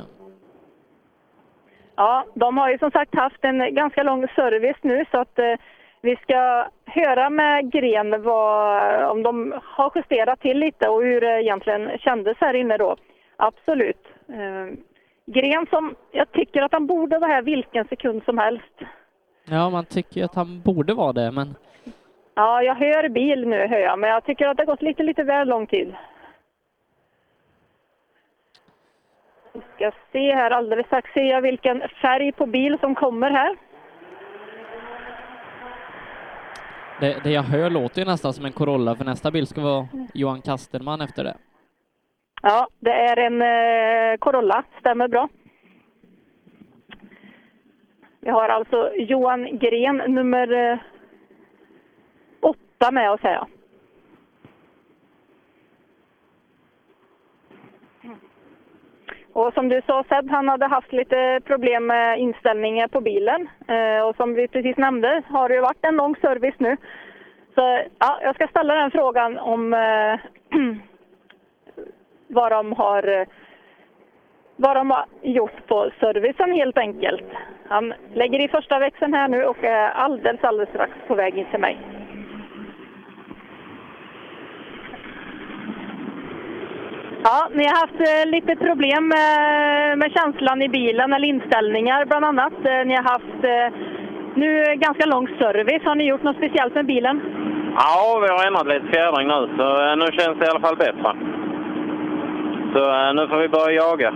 Ja, 1.96 2.26
de 2.34 2.58
har 2.58 2.70
ju 2.70 2.78
som 2.78 2.92
sagt 2.92 3.16
haft 3.16 3.44
en 3.44 3.76
ganska 3.76 4.04
lång 4.04 4.28
service 4.28 4.78
nu 4.82 5.06
så 5.12 5.18
att 5.18 5.40
eh, 5.40 5.54
vi 6.06 6.16
ska 6.16 6.68
höra 6.86 7.30
med 7.30 7.72
Gren 7.72 8.24
vad, 8.24 9.04
om 9.04 9.24
de 9.24 9.54
har 9.64 9.92
justerat 9.96 10.40
till 10.40 10.58
lite 10.58 10.90
och 10.90 11.04
hur 11.04 11.22
det 11.22 11.44
egentligen 11.44 11.98
kändes 11.98 12.38
här 12.40 12.54
inne 12.54 12.78
då. 12.78 12.96
Absolut. 13.38 14.08
Eh, 14.30 14.78
Gren 15.26 15.68
som, 15.70 15.96
jag 16.12 16.32
tycker 16.32 16.62
att 16.62 16.74
han 16.74 16.88
borde 16.88 17.20
vara 17.20 17.32
här 17.32 17.42
vilken 17.42 17.88
sekund 17.88 18.24
som 18.24 18.38
helst. 18.38 18.74
Ja, 19.46 19.70
man 19.70 19.86
tycker 19.86 20.24
att 20.24 20.36
han 20.36 20.62
borde 20.62 20.94
vara 20.94 21.14
det, 21.14 21.32
men 21.32 21.56
Ja, 22.36 22.64
jag 22.64 22.76
hör 22.76 23.10
bil 23.10 23.48
nu, 23.48 23.68
hör 23.68 23.80
jag, 23.80 24.00
men 24.00 24.10
jag 24.10 24.24
tycker 24.26 24.48
att 24.48 24.58
det 24.58 24.64
har 24.64 24.74
gått 24.74 24.82
lite, 24.82 25.04
lite 25.04 25.24
väl 25.24 25.48
lång 25.48 25.68
tid. 25.68 25.96
Vi 29.54 29.62
ska 29.76 29.92
se 30.12 30.36
här, 30.36 30.52
alldeles 30.52 30.86
strax 30.86 31.14
ser 31.14 31.24
jag 31.24 31.42
vilken 31.42 31.84
färg 32.02 32.32
på 32.32 32.46
bil 32.46 32.78
som 32.80 32.96
kommer 32.96 33.32
här. 33.32 33.56
Det, 37.00 37.24
det 37.24 37.32
jag 37.32 37.44
hör 37.44 37.70
låter 37.70 38.02
ju 38.02 38.06
nästan 38.06 38.34
som 38.34 38.46
en 38.46 38.52
Corolla, 38.52 38.96
för 38.96 39.06
nästa 39.06 39.32
bil 39.32 39.48
ska 39.48 39.62
vara 39.62 39.88
Johan 40.14 40.42
Kasterman 40.42 41.02
efter 41.02 41.24
det. 41.24 41.38
Ja, 42.42 42.68
det 42.80 42.92
är 42.92 43.18
en 43.18 43.42
eh, 43.42 44.18
Corolla, 44.18 44.64
stämmer 44.80 45.08
bra. 45.08 45.30
Vi 48.20 48.30
har 48.30 48.50
alltså 48.50 48.92
Johan 48.96 49.60
Gren, 49.60 49.98
nummer 49.98 50.72
eh, 50.72 50.80
åtta 52.40 52.92
med 52.92 53.12
oss 53.12 53.20
här. 53.24 53.34
ja. 53.34 53.48
Och 59.36 59.54
som 59.54 59.70
du 59.70 59.82
sa 59.88 60.04
Seb, 60.10 60.30
han 60.30 60.48
hade 60.48 60.68
haft 60.68 60.94
lite 60.94 61.42
problem 61.46 61.86
med 61.86 62.20
inställningar 62.20 62.88
på 62.88 63.02
bilen. 63.02 63.50
Eh, 63.68 64.08
och 64.08 64.16
som 64.16 64.34
vi 64.34 64.48
precis 64.48 64.78
nämnde 64.78 65.22
har 65.28 65.50
det 65.50 65.56
ju 65.56 65.62
varit 65.62 65.86
en 65.86 65.96
lång 65.96 66.16
service 66.16 66.56
nu. 66.58 66.78
Så 67.56 67.62
ja, 68.00 68.20
jag 68.22 68.36
ska 68.36 68.48
ställa 68.48 68.76
den 68.76 68.92
frågan 68.92 69.38
om 69.38 69.74
eh, 69.74 70.20
vad 72.28 72.52
de 72.52 72.74
har 72.74 73.20
eh, 73.20 73.28
vad 74.56 74.76
de 74.76 74.92
har 74.92 75.06
gjort 75.22 75.68
på 75.68 75.92
servicen 76.00 76.52
helt 76.52 76.78
enkelt. 76.78 77.26
Han 77.68 77.94
lägger 78.14 78.40
i 78.40 78.48
första 78.48 78.80
växeln 78.80 79.14
här 79.14 79.28
nu 79.28 79.46
och 79.46 79.64
är 79.64 79.90
alldeles, 79.90 80.44
alldeles 80.44 80.70
strax 80.70 80.92
på 81.08 81.16
väg 81.16 81.38
in 81.38 81.46
till 81.52 81.60
mig. 81.60 82.05
Ja, 87.28 87.48
ni 87.58 87.64
har 87.66 87.76
haft 87.84 88.00
eh, 88.10 88.32
lite 88.36 88.56
problem 88.56 89.08
med, 89.08 89.32
med 89.98 90.12
känslan 90.18 90.62
i 90.62 90.70
bilen 90.70 91.14
eller 91.14 91.28
inställningar 91.28 92.06
bland 92.06 92.26
annat. 92.26 92.54
Eh, 92.66 92.82
ni 92.88 92.96
har 92.96 93.04
haft 93.16 93.40
eh, 93.54 93.68
nu 94.36 94.50
ganska 94.76 95.06
lång 95.06 95.28
service. 95.28 95.84
Har 95.86 95.96
ni 95.96 96.04
gjort 96.08 96.24
något 96.24 96.38
speciellt 96.38 96.76
med 96.76 96.86
bilen? 96.86 97.22
Ja, 97.78 98.20
vi 98.22 98.28
har 98.28 98.48
ändrat 98.48 98.68
lite 98.68 98.88
fjädring 98.94 99.28
nu, 99.28 99.40
så 99.58 99.68
eh, 99.84 99.96
nu 100.02 100.06
känns 100.18 100.40
det 100.40 100.46
i 100.46 100.50
alla 100.50 100.66
fall 100.68 100.78
bättre. 100.86 101.10
Så 102.74 102.82
eh, 102.98 103.14
nu 103.18 103.28
får 103.28 103.38
vi 103.38 103.50
börja 103.50 103.72
jaga. 103.84 104.14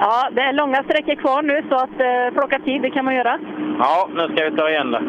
Ja, 0.00 0.28
det 0.32 0.42
är 0.42 0.52
långa 0.52 0.82
sträckor 0.82 1.14
kvar 1.14 1.42
nu 1.42 1.56
så 1.70 1.74
att 1.74 2.00
eh, 2.08 2.34
plocka 2.36 2.58
tid, 2.58 2.82
det 2.82 2.90
kan 2.90 3.04
man 3.04 3.14
göra. 3.14 3.38
Ja, 3.78 4.08
nu 4.14 4.22
ska 4.28 4.44
vi 4.44 4.56
ta 4.56 4.70
igen 4.70 4.90
det. 4.90 5.02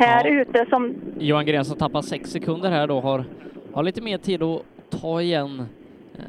Här 0.00 0.26
ute 0.26 0.66
som... 0.70 0.94
Johan 1.18 1.46
Gren 1.46 1.64
som 1.64 1.78
tappar 1.78 2.02
sex 2.02 2.30
sekunder 2.30 2.70
här 2.70 2.86
då 2.86 3.00
har, 3.00 3.24
har 3.74 3.82
lite 3.82 4.02
mer 4.02 4.18
tid 4.18 4.42
att 4.42 4.62
ta 5.00 5.22
igen 5.22 5.66
eh, 6.18 6.24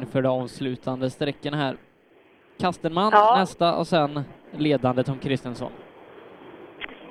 inför 0.00 0.22
de 0.22 0.28
avslutande 0.42 1.10
sträckorna 1.10 1.56
här. 1.56 1.76
Kastenman 2.60 3.10
Ja. 3.14 3.36
nästa 3.38 3.76
och 3.76 3.86
sen 3.86 4.20
ledande 4.50 5.02
Tom 5.02 5.18
Kristensson. 5.18 5.70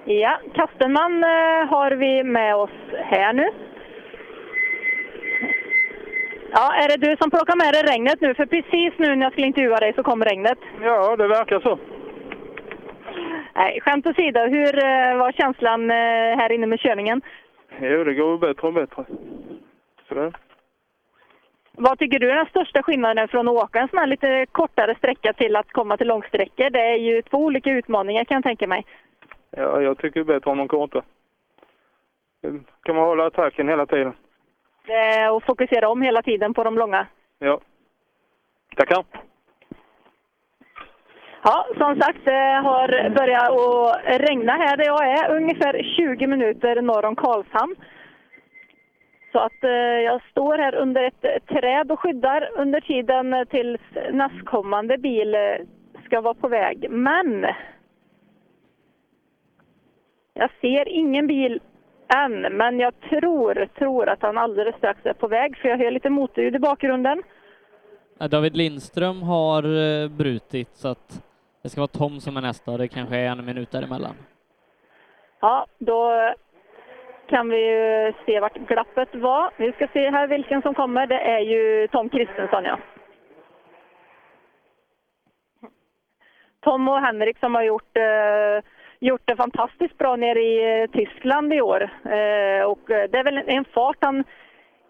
Ja, 0.05 0.39
Kastenman 0.53 1.23
eh, 1.23 1.69
har 1.69 1.91
vi 1.91 2.23
med 2.23 2.55
oss 2.55 2.69
här 3.05 3.33
nu. 3.33 3.49
Ja, 6.51 6.73
är 6.73 6.87
det 6.87 7.07
du 7.07 7.17
som 7.17 7.29
plockar 7.29 7.55
med 7.55 7.73
dig 7.73 7.83
regnet 7.93 8.21
nu? 8.21 8.33
För 8.33 8.45
precis 8.45 8.93
nu 8.99 9.15
när 9.15 9.25
jag 9.25 9.31
skulle 9.31 9.47
intervjua 9.47 9.77
dig 9.77 9.93
så 9.93 10.03
kom 10.03 10.23
regnet. 10.23 10.57
Ja, 10.81 11.15
det 11.15 11.27
verkar 11.27 11.59
så. 11.59 11.79
Nej, 13.59 13.81
skämt 13.81 14.07
åsido, 14.07 14.39
hur 14.39 14.83
eh, 14.83 15.17
var 15.17 15.31
känslan 15.31 15.91
eh, 15.91 16.37
här 16.39 16.51
inne 16.51 16.67
med 16.67 16.79
körningen? 16.79 17.21
Jo, 17.81 18.03
det 18.03 18.13
går 18.13 18.37
bättre 18.37 18.67
och 18.67 18.73
bättre. 18.73 19.05
Sådär. 20.07 20.33
Vad 21.71 21.99
tycker 21.99 22.19
du 22.19 22.31
är 22.31 22.35
den 22.35 22.45
största 22.45 22.83
skillnaden 22.83 23.27
från 23.27 23.47
att 23.47 23.63
åka 23.63 23.79
en 23.79 23.87
sån 23.87 23.99
här 23.99 24.07
lite 24.07 24.45
kortare 24.51 24.95
sträcka 24.95 25.33
till 25.33 25.55
att 25.55 25.71
komma 25.71 25.97
till 25.97 26.07
långsträckor? 26.07 26.69
Det 26.69 26.79
är 26.79 26.95
ju 26.95 27.21
två 27.21 27.37
olika 27.37 27.71
utmaningar 27.71 28.23
kan 28.23 28.35
jag 28.35 28.43
tänka 28.43 28.67
mig. 28.67 28.85
Ja, 29.51 29.81
jag 29.81 29.97
tycker 29.97 30.23
bättre 30.23 30.51
om 30.51 30.57
de 30.57 30.67
korta. 30.67 31.01
Kan 32.83 32.95
man 32.95 33.05
hålla 33.05 33.25
attacken 33.25 33.69
hela 33.69 33.85
tiden. 33.85 34.13
Är 34.87 35.37
att 35.37 35.43
fokusera 35.43 35.89
om 35.89 36.01
hela 36.01 36.21
tiden 36.21 36.53
på 36.53 36.63
de 36.63 36.75
långa. 36.77 37.07
Ja. 37.39 37.59
Tackar. 38.75 39.03
Ja, 41.43 41.65
som 41.77 42.01
sagt, 42.01 42.19
det 42.25 42.61
har 42.63 43.09
börjat 43.09 43.49
att 43.49 44.21
regna 44.29 44.53
här 44.53 44.77
där 44.77 44.85
jag 44.85 45.09
är, 45.09 45.35
ungefär 45.35 45.83
20 45.97 46.27
minuter 46.27 46.81
norr 46.81 47.05
om 47.05 47.15
Karlshamn. 47.15 47.75
Så 49.31 49.39
att 49.39 49.63
eh, 49.63 49.99
jag 50.09 50.21
står 50.31 50.57
här 50.57 50.75
under 50.75 51.03
ett 51.03 51.47
träd 51.47 51.91
och 51.91 51.99
skyddar 51.99 52.49
under 52.57 52.81
tiden 52.81 53.45
tills 53.49 53.81
nästkommande 54.11 54.97
bil 54.97 55.35
eh, 55.35 55.41
ska 56.05 56.21
vara 56.21 56.33
på 56.33 56.47
väg. 56.47 56.85
Men 56.89 57.45
jag 60.33 60.49
ser 60.61 60.87
ingen 60.89 61.27
bil 61.27 61.59
än, 62.15 62.41
men 62.41 62.79
jag 62.79 62.93
tror, 63.09 63.67
tror 63.77 64.09
att 64.09 64.21
han 64.21 64.37
alldeles 64.37 64.75
strax 64.75 64.99
är 65.03 65.13
på 65.13 65.27
väg 65.27 65.57
för 65.57 65.69
jag 65.69 65.77
hör 65.77 65.91
lite 65.91 66.09
motorljud 66.09 66.55
i 66.55 66.59
bakgrunden. 66.59 67.23
David 68.29 68.57
Lindström 68.57 69.21
har 69.21 69.63
eh, 69.63 70.09
brutit 70.09 70.69
så 70.73 70.87
att 70.87 71.28
det 71.61 71.69
ska 71.69 71.81
vara 71.81 71.87
Tom 71.87 72.19
som 72.19 72.37
är 72.37 72.41
nästa 72.41 72.71
och 72.71 72.77
det 72.77 72.87
kanske 72.87 73.17
är 73.17 73.31
en 73.31 73.45
minut 73.45 73.71
däremellan. 73.71 74.15
Ja, 75.39 75.65
då 75.77 76.33
kan 77.29 77.49
vi 77.49 77.57
ju 77.57 78.13
se 78.25 78.39
vart 78.39 78.57
glappet 78.57 79.15
var. 79.15 79.51
Vi 79.57 79.71
ska 79.71 79.87
se 79.93 80.09
här 80.09 80.27
vilken 80.27 80.61
som 80.61 80.73
kommer. 80.73 81.07
Det 81.07 81.19
är 81.19 81.39
ju 81.39 81.87
Tom 81.87 82.09
Kristensson, 82.09 82.63
ja. 82.63 82.79
Tom 86.61 86.87
och 86.87 87.01
Henrik 87.01 87.39
som 87.39 87.55
har 87.55 87.63
gjort, 87.63 87.97
eh, 87.97 88.63
gjort 88.99 89.21
det 89.25 89.35
fantastiskt 89.35 89.97
bra 89.97 90.15
nere 90.15 90.39
i 90.39 90.81
eh, 90.81 90.89
Tyskland 90.89 91.53
i 91.53 91.61
år. 91.61 91.81
Eh, 92.05 92.63
och 92.63 92.91
eh, 92.91 93.09
det 93.09 93.17
är 93.17 93.23
väl 93.23 93.37
en, 93.47 93.65
fart 93.65 93.97
han, 94.01 94.23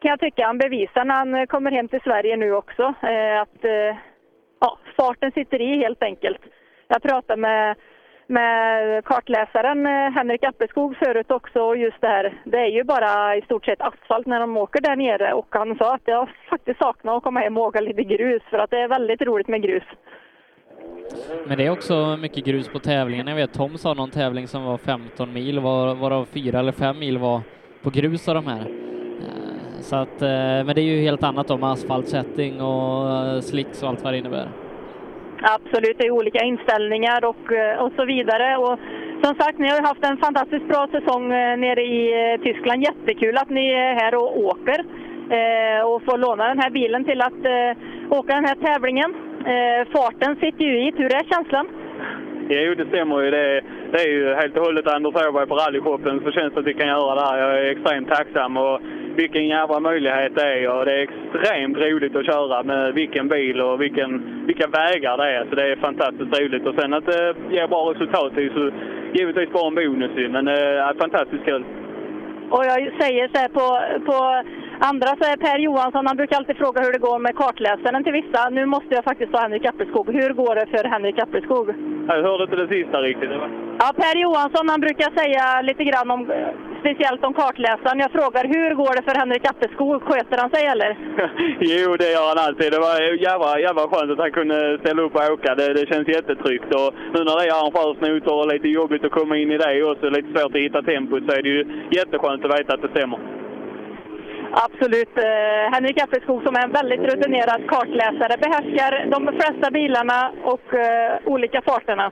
kan 0.01 0.09
jag 0.09 0.19
tycka, 0.19 0.45
han 0.45 0.57
bevisar 0.57 1.05
när 1.05 1.15
han 1.15 1.47
kommer 1.47 1.71
hem 1.71 1.87
till 1.87 2.01
Sverige 2.01 2.37
nu 2.37 2.53
också. 2.53 2.93
Eh, 3.01 3.41
att 3.41 3.65
eh, 3.65 3.97
ja, 4.59 4.77
farten 4.97 5.31
sitter 5.31 5.61
i 5.61 5.77
helt 5.77 6.03
enkelt. 6.03 6.41
Jag 6.91 7.01
pratade 7.01 7.41
med, 7.41 7.75
med 8.27 9.05
kartläsaren 9.05 9.85
eh, 9.85 10.11
Henrik 10.11 10.43
Appelskog 10.43 10.97
förut 10.97 11.31
också 11.31 11.59
och 11.59 11.77
just 11.77 12.01
det 12.01 12.07
här, 12.07 12.41
det 12.43 12.57
är 12.57 12.67
ju 12.71 12.83
bara 12.83 13.35
i 13.35 13.41
stort 13.41 13.65
sett 13.65 13.81
asfalt 13.81 14.27
när 14.27 14.39
de 14.39 14.57
åker 14.57 14.81
där 14.81 14.95
nere 14.95 15.33
och 15.33 15.47
han 15.49 15.77
sa 15.77 15.95
att 15.95 16.01
jag 16.05 16.29
faktiskt 16.49 16.79
saknar 16.79 17.17
att 17.17 17.23
komma 17.23 17.39
hem 17.39 17.57
och 17.57 17.63
åka 17.63 17.79
lite 17.81 18.03
grus 18.03 18.41
för 18.49 18.57
att 18.57 18.69
det 18.69 18.77
är 18.79 18.87
väldigt 18.87 19.21
roligt 19.21 19.47
med 19.47 19.61
grus. 19.61 19.83
Men 21.47 21.57
det 21.57 21.65
är 21.65 21.71
också 21.71 22.17
mycket 22.21 22.45
grus 22.45 22.67
på 22.69 22.79
tävlingen. 22.79 23.27
Jag 23.27 23.35
vet 23.35 23.53
Tom 23.53 23.77
sa 23.77 23.93
någon 23.93 24.11
tävling 24.11 24.47
som 24.47 24.63
var 24.63 24.77
15 24.77 25.33
mil, 25.33 25.59
var- 25.59 25.95
varav 25.95 26.25
fyra 26.25 26.59
eller 26.59 26.71
fem 26.71 26.99
mil 26.99 27.17
var 27.17 27.41
på 27.83 27.89
grus 27.89 28.27
av 28.27 28.35
de 28.35 28.47
här. 28.47 28.59
Eh, 28.59 29.79
så 29.81 29.95
att, 29.95 30.21
eh, 30.21 30.27
men 30.65 30.67
det 30.75 30.81
är 30.81 30.95
ju 30.95 31.01
helt 31.01 31.23
annat 31.23 31.47
då 31.47 31.57
med 31.57 31.69
asfaltsättning 31.69 32.61
och 32.61 33.43
slicks 33.43 33.83
och 33.83 33.89
allt 33.89 34.03
vad 34.03 34.13
det 34.13 34.17
innebär. 34.17 34.47
Absolut, 35.41 35.97
det 35.97 36.07
är 36.07 36.11
olika 36.11 36.43
inställningar 36.43 37.25
och, 37.25 37.51
eh, 37.51 37.77
och 37.83 37.91
så 37.95 38.05
vidare. 38.05 38.57
Och 38.57 38.79
som 39.23 39.35
sagt, 39.35 39.59
ni 39.59 39.69
har 39.69 39.77
ju 39.77 39.83
haft 39.83 40.05
en 40.05 40.17
fantastiskt 40.17 40.67
bra 40.67 40.87
säsong 40.91 41.31
eh, 41.31 41.57
nere 41.57 41.81
i 41.81 42.33
eh, 42.33 42.41
Tyskland. 42.41 42.83
Jättekul 42.83 43.37
att 43.37 43.49
ni 43.49 43.71
är 43.71 43.93
här 43.93 44.15
och 44.15 44.37
åker 44.37 44.79
eh, 45.37 45.81
och 45.87 46.03
får 46.03 46.17
låna 46.17 46.47
den 46.47 46.59
här 46.59 46.69
bilen 46.69 47.05
till 47.05 47.21
att 47.21 47.45
eh, 47.45 47.71
åka 48.19 48.35
den 48.35 48.45
här 48.45 48.55
tävlingen. 48.55 49.15
Eh, 49.45 49.87
farten 49.95 50.35
sitter 50.35 50.65
ju 50.65 50.87
i. 50.87 50.93
Hur 50.97 51.15
är 51.15 51.23
känslan? 51.33 51.67
Jo, 52.49 52.73
det 52.75 52.85
stämmer 52.85 53.21
ju. 53.21 53.31
Det 53.31 53.37
är, 53.37 53.63
det 53.91 54.01
är 54.01 54.11
ju 54.11 54.33
helt 54.33 54.57
och 54.57 54.65
hållet 54.65 54.87
Anders 54.87 55.15
Åberg 55.15 55.47
på 55.47 55.55
rallyshoppen 55.55 56.21
så 56.23 56.31
känns 56.31 56.53
det 56.53 56.59
att 56.59 56.65
vi 56.65 56.73
kan 56.73 56.87
göra 56.87 57.15
det 57.15 57.25
här. 57.27 57.37
Jag 57.37 57.59
är 57.59 57.71
extremt 57.71 58.09
tacksam 58.09 58.57
och 58.57 58.81
vilken 59.15 59.47
jävla 59.47 59.79
möjlighet 59.79 60.35
det 60.35 60.41
är 60.41 60.69
och 60.69 60.85
det 60.85 60.93
är 60.93 61.07
extremt 61.09 61.77
roligt 61.77 62.15
att 62.15 62.25
köra 62.25 62.63
med 62.63 62.93
vilken 62.93 63.27
bil 63.27 63.61
och 63.61 63.81
vilken, 63.81 64.45
vilka 64.45 64.67
vägar 64.67 65.17
det 65.17 65.29
är. 65.37 65.45
Så 65.49 65.55
det 65.55 65.71
är 65.71 65.75
fantastiskt 65.75 66.39
roligt 66.39 66.67
och 66.67 66.75
sen 66.79 66.93
att 66.93 67.05
det 67.05 67.35
ger 67.51 67.67
bra 67.67 67.91
resultat 67.91 68.37
är 68.37 68.41
ju 68.41 68.71
givetvis 69.13 69.49
bara 69.49 69.67
en 69.67 69.75
bonus 69.75 70.11
Men 70.15 70.31
men 70.31 70.47
är 70.47 70.93
fantastiskt 70.93 71.45
kul. 71.45 71.63
Och 72.49 72.65
jag 72.65 73.01
säger 73.01 73.27
så 73.27 73.37
här 73.39 73.49
på, 73.49 73.67
på 74.05 74.43
andra 74.79 75.07
så 75.07 75.23
är 75.31 75.37
Per 75.37 75.59
Johansson, 75.59 76.07
han 76.07 76.17
brukar 76.17 76.37
alltid 76.37 76.57
fråga 76.57 76.81
hur 76.81 76.91
det 76.91 76.99
går 76.99 77.19
med 77.19 77.35
kartläsaren 77.35 78.03
till 78.03 78.13
vissa. 78.13 78.49
Nu 78.49 78.65
måste 78.65 78.95
jag 78.95 79.03
faktiskt 79.03 79.31
ta 79.31 79.39
Henrik 79.39 79.65
Appelskog. 79.65 80.07
Hur 80.19 80.33
går 80.33 80.55
det 80.55 80.67
för 80.73 80.83
Henrik 80.93 81.19
Appelskog? 81.19 81.67
Jag 82.07 82.23
hörde 82.23 82.43
inte 82.43 82.55
det 82.55 82.67
sista 82.67 82.97
riktigt. 83.01 83.29
Ja, 83.79 83.87
Per 84.03 84.15
Johansson 84.23 84.69
han 84.69 84.81
brukar 84.81 85.09
säga 85.21 85.61
lite 85.61 85.83
grann 85.83 86.11
om, 86.11 86.21
speciellt 86.79 87.23
om 87.23 87.33
kartläsaren. 87.33 87.99
Jag 87.99 88.11
frågar, 88.11 88.43
hur 88.55 88.71
går 88.81 88.93
det 88.97 89.03
för 89.07 89.19
Henrik 89.19 89.45
Appelskog? 89.51 90.01
Sköter 90.03 90.37
han 90.37 90.49
sig 90.49 90.65
eller? 90.73 90.89
Jo, 91.73 91.95
det 92.01 92.11
gör 92.15 92.27
han 92.31 92.45
alltid. 92.47 92.71
Det 92.71 92.79
var 92.87 92.95
jävla, 93.27 93.59
jävla 93.59 93.83
skönt 93.91 94.11
att 94.11 94.25
han 94.25 94.31
kunde 94.31 94.77
ställa 94.81 95.01
upp 95.01 95.15
och 95.15 95.31
åka. 95.33 95.55
Det, 95.55 95.73
det 95.73 95.85
känns 95.91 96.07
jättetryggt. 96.07 96.69
Och 96.79 96.89
nu 97.13 97.19
när 97.23 97.35
det 97.39 97.45
är 97.47 97.53
arrangörsnoter 97.59 98.33
och 98.39 98.47
lite 98.53 98.67
jobbigt 98.67 99.05
att 99.05 99.17
komma 99.19 99.37
in 99.37 99.51
i 99.51 99.57
det 99.57 99.83
och 99.83 99.97
så 100.01 100.09
lite 100.09 100.31
svårt 100.33 100.55
att 100.55 100.65
hitta 100.67 100.81
tempot 100.81 101.23
så 101.27 101.31
är 101.37 101.41
det 101.41 101.49
ju 101.49 101.61
jätteskönt 101.91 102.45
att 102.45 102.59
veta 102.59 102.73
att 102.73 102.81
det 102.81 102.93
stämmer. 102.95 103.19
Absolut. 104.65 105.17
Eh, 105.17 105.73
Henrik 105.73 106.01
Appelskog 106.01 106.43
som 106.43 106.55
är 106.55 106.63
en 106.63 106.71
väldigt 106.71 106.99
rutinerad 106.99 107.61
kartläsare 107.67 108.37
behärskar 108.37 109.05
de 109.11 109.27
flesta 109.39 109.71
bilarna 109.71 110.31
och 110.43 110.73
eh, 110.73 111.19
olika 111.25 111.61
farterna. 111.61 112.11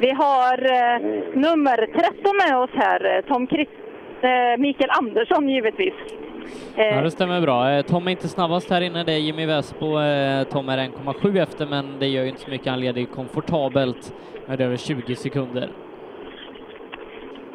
Vi 0.00 0.10
har 0.10 0.54
eh, 0.64 0.98
nummer 1.34 1.76
13 1.76 2.36
med 2.46 2.58
oss 2.58 2.70
här, 2.74 3.16
eh, 3.16 3.24
Tom 3.24 3.46
Christ, 3.46 3.70
eh, 4.22 4.60
Mikael 4.60 4.90
Andersson 4.90 5.48
givetvis. 5.48 5.94
Eh, 6.76 6.86
ja, 6.86 7.00
det 7.00 7.10
stämmer 7.10 7.40
bra. 7.40 7.70
Eh, 7.70 7.82
Tom 7.82 8.06
är 8.06 8.10
inte 8.10 8.28
snabbast 8.28 8.70
här 8.70 8.80
inne, 8.80 9.04
det 9.04 9.12
är 9.12 9.18
Jimmy 9.18 9.46
Vespo. 9.46 9.86
Tom 10.50 10.68
är 10.68 10.78
1,7 10.78 11.42
efter, 11.42 11.66
men 11.66 11.98
det 11.98 12.06
gör 12.06 12.22
ju 12.22 12.28
inte 12.28 12.40
så 12.40 12.50
mycket. 12.50 12.66
Han 12.66 12.80
leder 12.80 13.00
ju 13.00 13.06
komfortabelt 13.06 14.12
med 14.46 14.60
över 14.60 14.76
20 14.76 15.14
sekunder. 15.16 15.68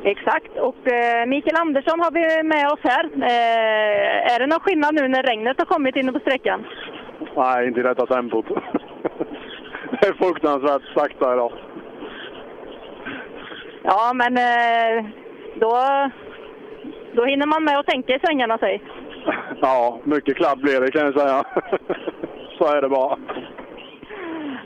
Exakt, 0.05 0.57
och 0.57 0.87
eh, 0.91 1.25
Mikael 1.25 1.55
Andersson 1.55 1.99
har 1.99 2.11
vi 2.11 2.43
med 2.43 2.67
oss 2.67 2.79
här. 2.83 3.03
Eh, 3.05 4.33
är 4.33 4.39
det 4.39 4.47
någon 4.47 4.59
skillnad 4.59 4.93
nu 4.93 5.07
när 5.07 5.23
regnet 5.23 5.57
har 5.57 5.65
kommit 5.65 5.95
inne 5.95 6.11
på 6.11 6.19
sträckan? 6.19 6.65
Nej, 7.35 7.67
inte 7.67 7.79
i 7.79 7.83
detta 7.83 8.05
tempot. 8.05 8.45
det 10.01 10.07
är 10.07 10.13
fruktansvärt 10.13 10.93
sakta 10.93 11.33
idag. 11.33 11.51
Ja, 13.83 14.11
men 14.15 14.37
eh, 14.37 15.05
då, 15.55 15.79
då 17.13 17.25
hinner 17.25 17.47
man 17.47 17.63
med 17.63 17.79
att 17.79 17.87
tänka 17.87 18.15
i 18.15 18.19
svängarna, 18.19 18.57
säg. 18.57 18.81
Ja, 19.61 19.99
mycket 20.03 20.37
kladd 20.37 20.59
blir 20.59 20.81
det 20.81 20.91
kan 20.91 21.05
jag 21.05 21.19
säga. 21.19 21.43
Så 22.57 22.75
är 22.75 22.81
det 22.81 22.89
bara. 22.89 23.17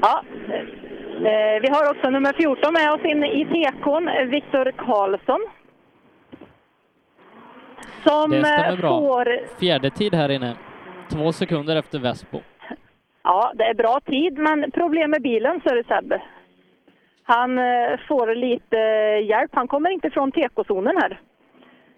Ja, 0.01 0.21
vi 1.61 1.69
har 1.71 1.91
också 1.91 2.09
nummer 2.09 2.33
14 2.33 2.73
med 2.73 2.91
oss 2.93 3.05
in 3.05 3.23
i 3.23 3.45
tekon, 3.45 4.09
Viktor 4.29 4.71
Karlsson. 4.71 5.39
Som 8.03 8.31
Det 8.31 8.45
stämmer 8.45 8.71
eh, 8.71 8.77
bra. 8.77 8.99
får... 8.99 9.39
Fjärde 9.59 9.89
tid 9.89 10.15
här 10.15 10.29
inne. 10.29 10.55
Två 11.11 11.31
sekunder 11.31 11.75
efter 11.75 11.99
Vespo. 11.99 12.39
Ja, 13.23 13.51
det 13.55 13.63
är 13.63 13.73
bra 13.73 13.99
tid, 13.99 14.37
men 14.37 14.71
problem 14.71 15.11
med 15.11 15.21
bilen, 15.21 15.61
så 15.63 15.69
är 15.69 15.75
det 15.75 15.83
Sebbe. 15.83 16.21
Han 17.23 17.57
eh, 17.57 17.99
får 18.07 18.35
lite 18.35 18.77
hjälp. 19.29 19.51
Han 19.53 19.67
kommer 19.67 19.89
inte 19.89 20.09
från 20.09 20.31
tekozonen 20.31 20.97
här. 20.97 21.21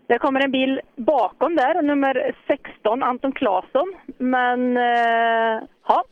Det 0.07 0.19
kommer 0.19 0.39
en 0.43 0.51
bil 0.51 0.81
bakom 0.95 1.56
där, 1.56 1.81
nummer 1.81 2.35
16, 2.48 3.03
Anton 3.03 3.31
Claesson. 3.31 3.93
Men 4.17 4.77
eh, 4.77 5.64
ja, 5.88 6.03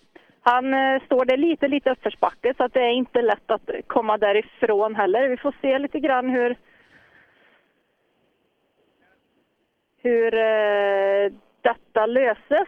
han 0.50 0.74
eh, 0.74 1.02
står 1.06 1.26
det 1.26 1.38
lite, 1.38 1.68
lite 1.68 1.92
uppförsbacke 1.92 2.54
så 2.58 2.64
att 2.64 2.74
det 2.74 2.82
är 2.82 2.92
inte 2.92 3.22
lätt 3.22 3.52
att 3.52 3.70
komma 3.88 4.18
därifrån 4.18 4.96
heller. 4.96 5.30
Vi 5.30 5.38
får 5.38 5.56
se 5.62 5.80
lite 5.80 6.00
grann 6.00 6.30
hur 6.30 6.56
hur 10.04 10.34
eh, 10.34 11.32
detta 11.62 12.06
löses. 12.06 12.68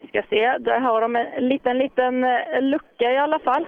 Vi 0.00 0.08
ska 0.08 0.22
se, 0.30 0.58
där 0.58 0.80
har 0.80 1.00
de 1.00 1.16
en 1.16 1.48
liten, 1.48 1.78
liten 1.78 2.24
eh, 2.24 2.62
lucka 2.62 3.12
i 3.12 3.18
alla 3.18 3.38
fall. 3.38 3.66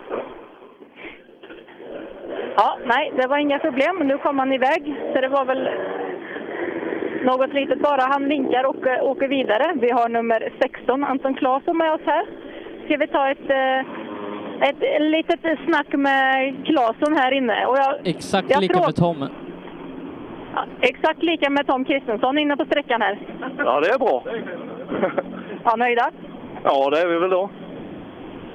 Ja, 2.57 2.79
nej, 2.85 3.13
det 3.17 3.27
var 3.27 3.39
inga 3.39 3.59
problem. 3.59 3.97
Nu 3.97 4.19
kom 4.19 4.39
han 4.39 4.53
iväg, 4.53 4.95
så 5.15 5.21
det 5.21 5.29
var 5.29 5.45
väl 5.45 5.69
något 7.25 7.53
litet 7.53 7.81
bara. 7.83 8.03
Han 8.03 8.29
vinkar 8.29 8.65
och 8.65 8.87
eh, 8.87 9.05
åker 9.05 9.29
vidare. 9.29 9.73
Vi 9.75 9.91
har 9.91 10.09
nummer 10.09 10.53
16, 10.61 11.05
Anton 11.05 11.35
Claesson, 11.35 11.77
med 11.77 11.93
oss 11.93 12.01
här. 12.07 12.27
Ska 12.85 12.97
vi 12.97 13.07
ta 13.07 13.31
ett, 13.31 13.51
eh, 13.51 14.69
ett 14.69 15.01
litet 15.01 15.41
snack 15.67 15.93
med 15.93 16.55
Claesson 16.67 17.17
här 17.17 17.33
inne? 17.33 17.67
Och 17.67 17.77
jag, 17.79 17.95
Exakt 18.05 18.51
jag 18.51 18.61
lika 18.61 18.81
med 18.81 18.97
Tom. 18.97 19.29
Ja, 20.55 20.65
Exakt 20.81 21.23
lika 21.23 21.51
med 21.51 21.67
Tom 21.67 21.85
Kristensson 21.85 22.39
inne 22.39 22.57
på 22.57 22.65
sträckan 22.65 23.03
här. 23.03 23.19
Ja, 23.59 23.81
det 23.81 23.89
är 23.89 23.99
bra. 23.99 24.23
Ja, 25.65 25.77
nöjda? 25.77 26.11
Ja, 26.65 26.91
det 26.91 27.01
är 27.01 27.07
vi 27.09 27.19
väl 27.19 27.31
då. 27.31 27.51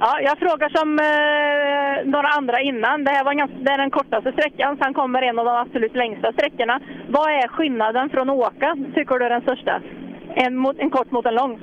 Ja, 0.00 0.20
jag 0.20 0.38
frågar 0.38 0.68
som 0.68 0.88
eh, 0.98 2.12
några 2.12 2.28
andra 2.28 2.60
innan. 2.60 3.04
Det 3.04 3.10
här 3.10 3.24
var 3.24 3.34
ganska, 3.34 3.56
det 3.60 3.70
är 3.70 3.78
den 3.78 3.90
kortaste 3.90 4.32
sträckan, 4.32 4.76
sen 4.82 4.94
kommer 4.94 5.22
en 5.22 5.38
av 5.38 5.44
de 5.44 5.56
absolut 5.56 5.96
längsta 5.96 6.32
sträckorna. 6.32 6.80
Vad 7.08 7.30
är 7.30 7.48
skillnaden 7.48 8.10
från 8.10 8.30
att 8.30 8.36
åka, 8.36 8.76
tycker 8.94 9.18
du 9.18 9.24
är 9.24 9.30
den 9.30 9.42
största? 9.42 9.80
En, 10.34 10.56
mot, 10.56 10.78
en 10.78 10.90
kort 10.90 11.10
mot 11.10 11.26
en 11.26 11.34
lång? 11.34 11.60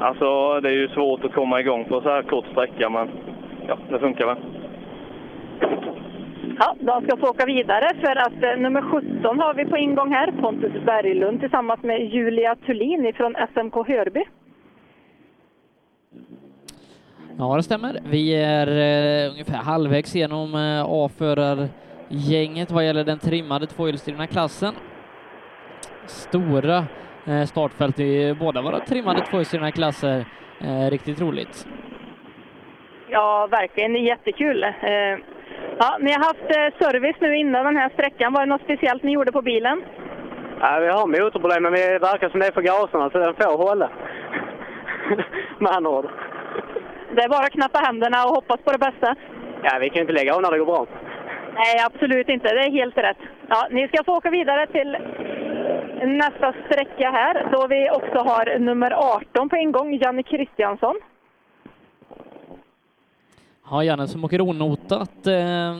Alltså, 0.00 0.60
det 0.60 0.68
är 0.68 0.72
ju 0.72 0.88
svårt 0.88 1.24
att 1.24 1.34
komma 1.34 1.60
igång 1.60 1.84
på 1.84 2.00
så 2.00 2.08
här 2.08 2.22
kort 2.22 2.46
sträcka, 2.46 2.90
men 2.90 3.08
ja, 3.68 3.78
det 3.90 3.98
funkar 3.98 4.26
väl. 4.26 4.36
Ja, 6.58 6.76
de 6.80 7.02
ska 7.02 7.16
få 7.16 7.28
åka 7.28 7.46
vidare 7.46 7.90
för 8.00 8.16
att 8.16 8.42
eh, 8.42 8.60
nummer 8.62 8.82
17 8.82 9.40
har 9.40 9.54
vi 9.54 9.64
på 9.64 9.76
ingång 9.76 10.12
här. 10.12 10.32
Pontus 10.40 10.84
Berglund 10.86 11.40
tillsammans 11.40 11.82
med 11.82 12.00
Julia 12.00 12.54
Thulin 12.54 13.12
från 13.16 13.34
SMK 13.54 13.88
Hörby. 13.88 14.24
Ja, 17.38 17.56
det 17.56 17.62
stämmer. 17.62 18.00
Vi 18.04 18.34
är 18.34 18.66
eh, 18.66 19.30
ungefär 19.30 19.56
halvvägs 19.56 20.14
genom 20.14 20.54
eh, 20.54 20.84
A-förargänget 20.88 22.70
vad 22.70 22.84
gäller 22.86 23.04
den 23.04 23.18
trimmade 23.18 23.66
tvåhjulsdrivna 23.66 24.26
klassen. 24.26 24.74
Stora 26.06 26.84
eh, 27.26 27.42
startfält 27.44 28.00
i 28.00 28.34
båda 28.40 28.62
våra 28.62 28.80
trimmade 28.80 29.20
tvåhjulsdrivna 29.20 29.70
klasser. 29.70 30.24
Eh, 30.60 30.90
riktigt 30.90 31.20
roligt. 31.20 31.66
Ja, 33.08 33.48
verkligen 33.50 33.94
jättekul. 34.04 34.62
Eh, 34.62 35.18
Ja, 35.78 35.98
ni 36.00 36.12
har 36.12 36.18
haft 36.18 36.50
eh, 36.56 36.86
service 36.86 37.16
nu 37.20 37.36
innan 37.36 37.64
den 37.64 37.76
här 37.76 37.88
sträckan. 37.88 38.32
Var 38.32 38.40
det 38.40 38.46
något 38.46 38.62
speciellt 38.62 39.02
ni 39.02 39.12
gjorde 39.12 39.32
på 39.32 39.42
bilen? 39.42 39.82
Ja, 40.60 40.78
vi 40.80 40.88
har 40.88 41.06
motorproblem, 41.06 41.62
men 41.62 41.72
det 41.72 41.98
verkar 41.98 42.28
som 42.28 42.40
det 42.40 42.46
är 42.46 42.52
för 42.52 42.62
gaserna, 42.62 43.10
så 43.10 43.18
den 43.18 43.34
får 43.34 43.58
hålla. 43.68 43.90
Med 45.58 45.72
andra 45.72 45.90
ord. 45.90 46.06
Det 47.14 47.22
är 47.22 47.28
bara 47.28 47.46
att 47.46 47.52
knappa 47.52 47.78
händerna 47.78 48.24
och 48.24 48.34
hoppas 48.34 48.60
på 48.64 48.72
det 48.72 48.78
bästa. 48.78 49.16
Ja, 49.62 49.78
vi 49.80 49.88
kan 49.88 49.94
ju 49.94 50.00
inte 50.00 50.12
lägga 50.12 50.34
av 50.34 50.42
när 50.42 50.50
det 50.50 50.58
går 50.58 50.66
bra. 50.66 50.86
Nej, 51.54 51.76
absolut 51.86 52.28
inte. 52.28 52.48
Det 52.54 52.60
är 52.60 52.70
helt 52.70 52.98
rätt. 52.98 53.16
Ja, 53.48 53.68
ni 53.70 53.88
ska 53.88 54.04
få 54.04 54.16
åka 54.16 54.30
vidare 54.30 54.66
till 54.66 54.96
nästa 56.06 56.54
sträcka 56.66 57.10
här, 57.10 57.48
då 57.52 57.66
vi 57.66 57.90
också 57.90 58.18
har 58.18 58.58
nummer 58.58 58.90
18 58.90 59.48
på 59.48 59.56
ingång, 59.56 59.94
Janne 59.94 60.22
Kristiansson. 60.22 60.96
Ja, 63.70 63.84
Janne 63.84 64.08
som 64.08 64.24
åker 64.24 64.40
onotat. 64.40 65.26
Eh, 65.26 65.76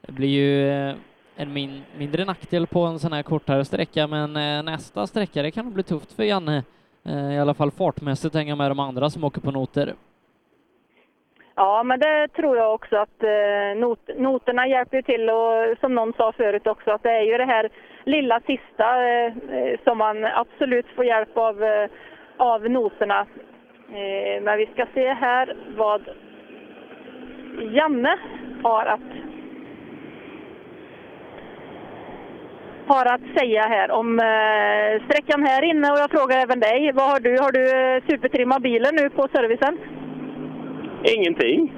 det 0.00 0.12
blir 0.12 0.28
ju 0.28 0.70
eh, 0.70 0.94
en 1.36 1.52
min, 1.52 1.82
mindre 1.98 2.24
nackdel 2.24 2.66
på 2.66 2.80
en 2.80 2.98
sån 2.98 3.12
här 3.12 3.22
kortare 3.22 3.64
sträcka, 3.64 4.06
men 4.06 4.36
eh, 4.36 4.62
nästa 4.62 5.06
sträcka 5.06 5.42
det 5.42 5.50
kan 5.50 5.64
nog 5.64 5.74
bli 5.74 5.82
tufft 5.82 6.12
för 6.12 6.22
Janne. 6.22 6.62
Eh, 7.06 7.34
I 7.34 7.38
alla 7.38 7.54
fall 7.54 7.70
fartmässigt 7.70 8.34
hänga 8.34 8.56
med 8.56 8.70
de 8.70 8.78
andra 8.80 9.10
som 9.10 9.24
åker 9.24 9.40
på 9.40 9.50
noter. 9.50 9.94
Ja, 11.54 11.82
men 11.82 12.00
det 12.00 12.28
tror 12.28 12.56
jag 12.56 12.74
också 12.74 12.96
att 12.96 13.22
eh, 13.22 13.80
not, 13.80 14.00
noterna 14.16 14.68
hjälper 14.68 14.96
ju 14.96 15.02
till 15.02 15.30
och 15.30 15.78
som 15.80 15.94
någon 15.94 16.12
sa 16.12 16.32
förut 16.32 16.66
också 16.66 16.90
att 16.90 17.02
det 17.02 17.10
är 17.10 17.22
ju 17.22 17.38
det 17.38 17.44
här 17.44 17.68
lilla 18.04 18.40
sista 18.40 19.08
eh, 19.08 19.32
som 19.84 19.98
man 19.98 20.24
absolut 20.24 20.86
får 20.96 21.04
hjälp 21.04 21.36
av, 21.36 21.64
av 22.36 22.70
noterna. 22.70 23.26
Men 24.42 24.58
vi 24.58 24.66
ska 24.66 24.86
se 24.94 25.12
här 25.12 25.56
vad 25.76 26.08
Janne 27.72 28.18
har 28.62 28.86
att 28.86 29.00
har 32.88 33.06
att 33.14 33.26
säga 33.38 33.62
här 33.62 33.90
om 33.90 34.08
eh, 34.18 35.04
sträckan 35.06 35.46
här 35.46 35.62
inne 35.70 35.90
och 35.92 35.98
jag 35.98 36.10
frågar 36.10 36.38
även 36.38 36.60
dig. 36.60 36.92
Vad 36.94 37.10
har 37.12 37.20
du? 37.20 37.32
Har 37.44 37.52
du 37.52 37.64
eh, 37.78 38.02
supertrimmat 38.08 38.62
bilen 38.62 38.94
nu 38.94 39.10
på 39.10 39.28
servicen? 39.32 39.78
Ingenting. 41.16 41.72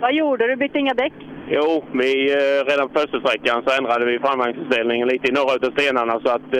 Vad 0.00 0.14
gjorde 0.14 0.46
du? 0.46 0.56
Bytte 0.56 0.78
inga 0.78 0.94
däck? 0.94 1.12
Jo, 1.48 1.84
vi, 1.92 2.32
eh, 2.32 2.64
redan 2.70 2.88
på 2.88 2.98
första 3.00 3.20
sträckan 3.20 3.62
så 3.66 3.70
ändrade 3.78 4.04
vi 4.04 4.18
framvagnsinställningen 4.18 5.08
lite 5.08 5.28
i 5.28 5.32
några 5.32 5.52
av 5.54 5.72
stenarna 5.72 6.20
så 6.24 6.30
att 6.30 6.50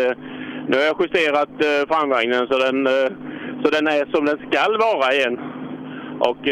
nu 0.69 0.77
har 0.77 0.85
jag 0.85 1.01
justerat 1.01 1.55
framvagnen 1.89 2.47
så 2.47 2.59
den, 2.59 2.89
så 3.63 3.71
den 3.77 3.87
är 3.87 4.13
som 4.13 4.25
den 4.25 4.39
skall 4.47 4.79
vara 4.79 5.13
igen. 5.13 5.39
Och 6.21 6.43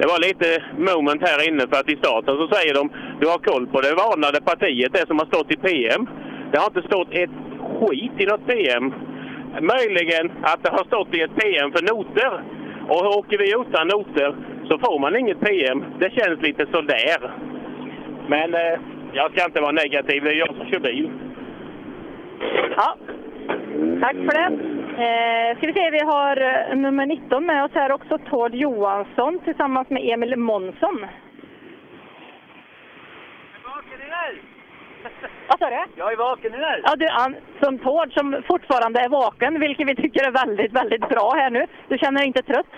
det 0.00 0.06
var 0.06 0.18
lite 0.28 0.48
moment 0.88 1.22
här 1.28 1.48
inne 1.48 1.64
för 1.70 1.76
att 1.80 1.92
i 1.94 1.96
starten 1.96 2.36
så 2.36 2.48
säger 2.54 2.74
de 2.74 2.90
du 3.20 3.26
har 3.26 3.38
koll 3.38 3.66
på 3.66 3.80
det 3.80 3.94
varnade 3.94 4.40
partiet, 4.40 4.92
det 4.92 5.06
som 5.06 5.18
har 5.18 5.26
stått 5.26 5.52
i 5.52 5.56
PM. 5.56 6.02
Det 6.50 6.58
har 6.58 6.66
inte 6.66 6.88
stått 6.90 7.08
ett 7.22 7.36
skit 7.78 8.12
i 8.18 8.26
något 8.26 8.46
PM. 8.46 8.84
Möjligen 9.72 10.32
att 10.42 10.62
det 10.62 10.70
har 10.70 10.84
stått 10.84 11.14
i 11.14 11.20
ett 11.20 11.36
PM 11.40 11.72
för 11.72 11.82
noter. 11.92 12.32
Och 12.88 13.18
åker 13.18 13.38
vi 13.38 13.48
utan 13.62 13.88
noter 13.88 14.34
så 14.68 14.78
får 14.78 14.98
man 14.98 15.16
inget 15.16 15.40
PM. 15.40 15.84
Det 15.98 16.10
känns 16.18 16.42
lite 16.42 16.66
sådär. 16.72 17.30
Men 18.28 18.54
eh, 18.54 18.80
jag 19.12 19.32
ska 19.32 19.44
inte 19.44 19.60
vara 19.60 19.72
negativ, 19.72 20.24
det 20.24 20.30
är 20.30 20.34
jag 20.34 20.56
som 20.56 20.66
kör 20.66 20.80
bil. 20.80 21.10
Ja, 22.76 22.96
tack 24.00 24.16
för 24.16 24.34
det. 24.38 24.79
Eh, 25.00 25.56
ska 25.56 25.66
vi 25.66 25.72
se, 25.72 25.90
vi 25.90 26.04
har 26.04 26.36
eh, 26.36 26.76
nummer 26.76 27.06
19 27.06 27.46
med 27.46 27.64
oss 27.64 27.70
här 27.74 27.92
också, 27.92 28.18
Tord 28.18 28.54
Johansson 28.54 29.40
tillsammans 29.44 29.90
med 29.90 30.02
Emil 30.12 30.36
Månsson. 30.36 31.06
Vad 35.48 35.58
sa 35.58 35.70
du? 35.70 35.84
Jag 35.96 36.12
är 36.12 36.16
vaken 36.16 36.52
nu. 36.52 36.58
Ja, 36.84 36.96
du, 36.96 37.08
som 37.62 37.78
Tord 37.78 38.12
som 38.12 38.42
fortfarande 38.48 39.00
är 39.00 39.08
vaken, 39.08 39.60
vilket 39.60 39.88
vi 39.88 39.96
tycker 39.96 40.26
är 40.26 40.30
väldigt, 40.30 40.72
väldigt 40.72 41.08
bra 41.08 41.32
här 41.36 41.50
nu. 41.50 41.66
Du 41.88 41.98
känner 41.98 42.18
dig 42.18 42.26
inte 42.26 42.42
trött? 42.42 42.72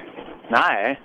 Nej, 0.48 1.00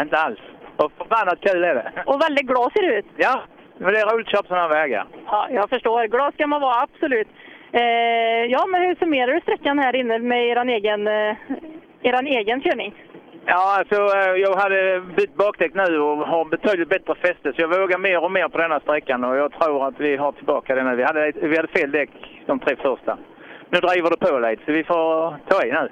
inte 0.00 0.16
alls. 0.16 0.40
Och 0.76 0.92
förbannat 0.98 1.40
kul 1.40 1.64
är 1.64 1.74
det. 1.74 1.92
Och 2.06 2.22
väldigt 2.22 2.46
glad 2.46 2.72
ser 2.72 2.82
du 2.82 2.98
ut. 2.98 3.06
Ja, 3.16 3.42
men 3.78 3.92
det 3.92 4.00
är 4.00 4.14
roligt 4.14 4.26
att 4.26 4.32
köpa 4.32 4.48
sådana 4.48 4.62
här 4.62 4.74
vägar. 4.74 5.06
Ja, 5.26 5.48
jag 5.50 5.70
förstår. 5.70 6.04
Glad 6.04 6.34
ska 6.34 6.46
man 6.46 6.60
vara, 6.60 6.82
absolut. 6.82 7.28
Eh, 7.76 8.44
ja, 8.48 8.66
men 8.66 8.82
hur 8.82 8.94
summerar 8.94 9.32
du 9.34 9.40
sträckan 9.40 9.78
här 9.78 9.96
inne 9.96 10.18
med 10.18 10.48
er 10.48 10.64
egen, 10.64 11.06
eh, 11.06 11.36
eran 12.02 12.26
egen 12.26 12.60
körning? 12.60 12.94
Ja, 13.46 13.76
alltså 13.78 13.94
eh, 13.94 14.34
jag 14.36 14.56
hade 14.56 15.00
bytt 15.16 15.34
bakdäck 15.34 15.74
nu 15.74 15.98
och 15.98 16.16
har 16.16 16.44
betydligt 16.44 16.88
bättre 16.88 17.14
fäste 17.14 17.52
så 17.52 17.62
jag 17.62 17.80
vågar 17.80 17.98
mer 17.98 18.24
och 18.24 18.32
mer 18.32 18.48
på 18.48 18.58
denna 18.58 18.80
sträckan 18.80 19.24
och 19.24 19.36
jag 19.36 19.52
tror 19.52 19.88
att 19.88 20.00
vi 20.00 20.16
har 20.16 20.32
tillbaka 20.32 20.74
den 20.74 20.86
nu. 20.86 20.96
Vi 20.96 21.02
hade, 21.02 21.32
vi 21.42 21.56
hade 21.56 21.68
fel 21.68 21.90
däck 21.90 22.10
de 22.46 22.60
tre 22.60 22.76
första. 22.76 23.18
Nu 23.70 23.78
driver 23.78 24.10
det 24.10 24.16
på 24.16 24.38
lite 24.38 24.62
så 24.64 24.72
vi 24.72 24.84
får 24.84 25.36
ta 25.48 25.66
i 25.66 25.72
nu. 25.72 25.88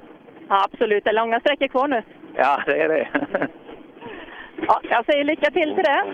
Ja, 0.49 0.65
absolut. 0.65 1.05
Det 1.05 1.11
är 1.11 1.15
långa 1.15 1.41
sträckor 1.41 1.69
kvar 1.69 1.89
nu. 1.89 2.03
Ja, 2.37 2.63
det 2.67 2.83
är 2.83 2.89
det. 2.89 3.09
Ja, 4.67 4.81
jag 4.91 5.05
säger 5.05 5.25
lycka 5.25 5.51
till 5.51 5.75
till 5.75 5.85
det. 5.85 6.05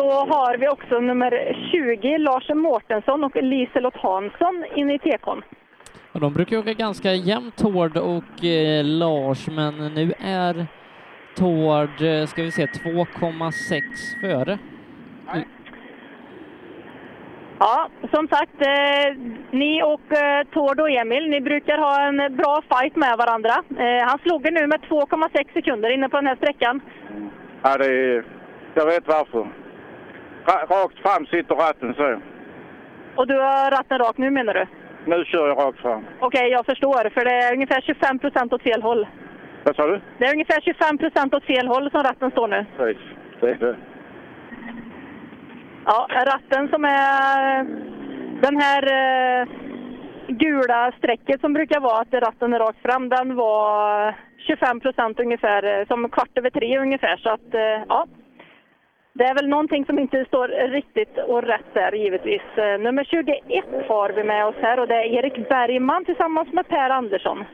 Så 0.00 0.10
har 0.10 0.56
vi 0.56 0.68
också 0.68 1.00
nummer 1.00 1.56
20, 1.72 2.18
Lars 2.18 2.48
Mårtensson 2.54 3.24
och 3.24 3.36
Liselott 3.42 3.96
Hansson 3.96 4.64
inne 4.74 4.94
i 4.94 4.98
tekon. 4.98 5.42
Och 6.12 6.20
de 6.20 6.32
brukar 6.32 6.58
åka 6.58 6.72
ganska 6.72 7.12
jämnt 7.12 7.56
Tord 7.56 7.96
och 7.96 8.44
eh, 8.44 8.84
Lars, 8.84 9.48
men 9.48 9.94
nu 9.94 10.12
är 10.20 10.66
Tord, 11.36 12.02
eh, 12.02 12.26
ska 12.26 12.42
vi 12.42 12.50
se, 12.50 12.66
2,6 12.66 13.82
före. 14.20 14.58
Ja, 17.58 17.88
som 18.14 18.28
sagt, 18.28 18.60
eh, 18.60 19.16
ni 19.50 19.82
och 19.82 20.12
eh, 20.12 20.46
Tord 20.52 20.80
och 20.80 20.90
Emil, 20.90 21.30
ni 21.30 21.40
brukar 21.40 21.78
ha 21.78 22.08
en 22.08 22.36
bra 22.36 22.62
fight 22.70 22.96
med 22.96 23.16
varandra. 23.18 23.54
Eh, 23.78 24.08
han 24.08 24.18
slog 24.18 24.46
er 24.46 24.50
nu 24.50 24.66
med 24.66 24.80
2,6 24.80 25.52
sekunder 25.52 25.90
inne 25.90 26.08
på 26.08 26.16
den 26.16 26.26
här 26.26 26.36
sträckan. 26.36 26.80
Ja, 27.64 27.76
det 27.78 27.84
är, 27.86 28.24
jag 28.74 28.86
vet 28.86 29.06
varför. 29.08 29.46
Ra- 30.46 30.66
Rakt 30.68 30.98
fram 30.98 31.26
sitter 31.26 31.54
ratten 31.54 31.94
så. 31.94 32.20
Och 33.16 33.26
du 33.26 33.34
har 33.38 33.70
ratten 33.70 33.98
rak 33.98 34.18
nu 34.18 34.30
menar 34.30 34.54
du? 34.54 34.66
Nu 35.06 35.24
kör 35.24 35.48
jag 35.48 35.58
rakt 35.58 35.78
fram. 35.78 36.04
Okej, 36.20 36.48
jag 36.50 36.66
förstår, 36.66 37.10
för 37.10 37.24
det 37.24 37.30
är 37.34 37.54
ungefär 37.54 37.80
25 37.80 38.18
procent 38.18 38.52
åt 38.52 38.62
fel 38.62 38.82
håll. 38.82 39.06
Vad 39.64 39.76
sa 39.76 39.86
du? 39.86 40.00
Det 40.18 40.24
är 40.24 40.32
ungefär 40.32 40.60
25 40.60 40.98
procent 40.98 41.34
åt 41.34 41.44
fel 41.44 41.66
håll 41.68 41.90
som 41.90 42.02
ratten 42.02 42.30
står 42.30 42.48
nu. 42.48 42.66
Precis, 42.76 43.02
det 43.40 43.50
är 43.50 43.54
det. 43.54 43.76
Ja, 45.84 46.08
ratten 46.26 46.68
som 46.68 46.84
är 46.84 47.64
den 48.42 48.56
här 48.60 48.82
eh, 49.42 49.46
gula 50.28 50.92
strecket 50.98 51.40
som 51.40 51.52
brukar 51.52 51.80
vara 51.80 52.00
att 52.00 52.14
ratten 52.14 52.52
är 52.52 52.58
rakt 52.58 52.82
fram, 52.82 53.08
den 53.08 53.34
var 53.36 54.14
25 54.46 54.80
procent 54.80 55.20
ungefär, 55.20 55.80
eh, 55.80 55.86
som 55.86 56.08
kvart 56.08 56.38
över 56.38 56.50
tre 56.50 56.78
ungefär. 56.78 57.16
Så 57.16 57.30
att, 57.30 57.54
eh, 57.54 57.84
ja. 57.88 58.06
Det 59.12 59.24
är 59.24 59.34
väl 59.34 59.48
någonting 59.48 59.84
som 59.84 59.98
inte 59.98 60.24
står 60.24 60.48
riktigt 60.48 61.18
och 61.28 61.42
rätt 61.42 61.74
där 61.74 61.92
givetvis. 61.92 62.42
Eh, 62.56 62.78
Nummer 62.80 63.04
21 63.04 63.88
har 63.88 64.10
vi 64.10 64.24
med 64.24 64.46
oss 64.46 64.54
här 64.62 64.80
och 64.80 64.88
det 64.88 64.94
är 64.94 65.04
Erik 65.18 65.48
Bergman 65.48 66.04
tillsammans 66.04 66.52
med 66.52 66.68
Per 66.68 66.90
Andersson. 66.90 67.44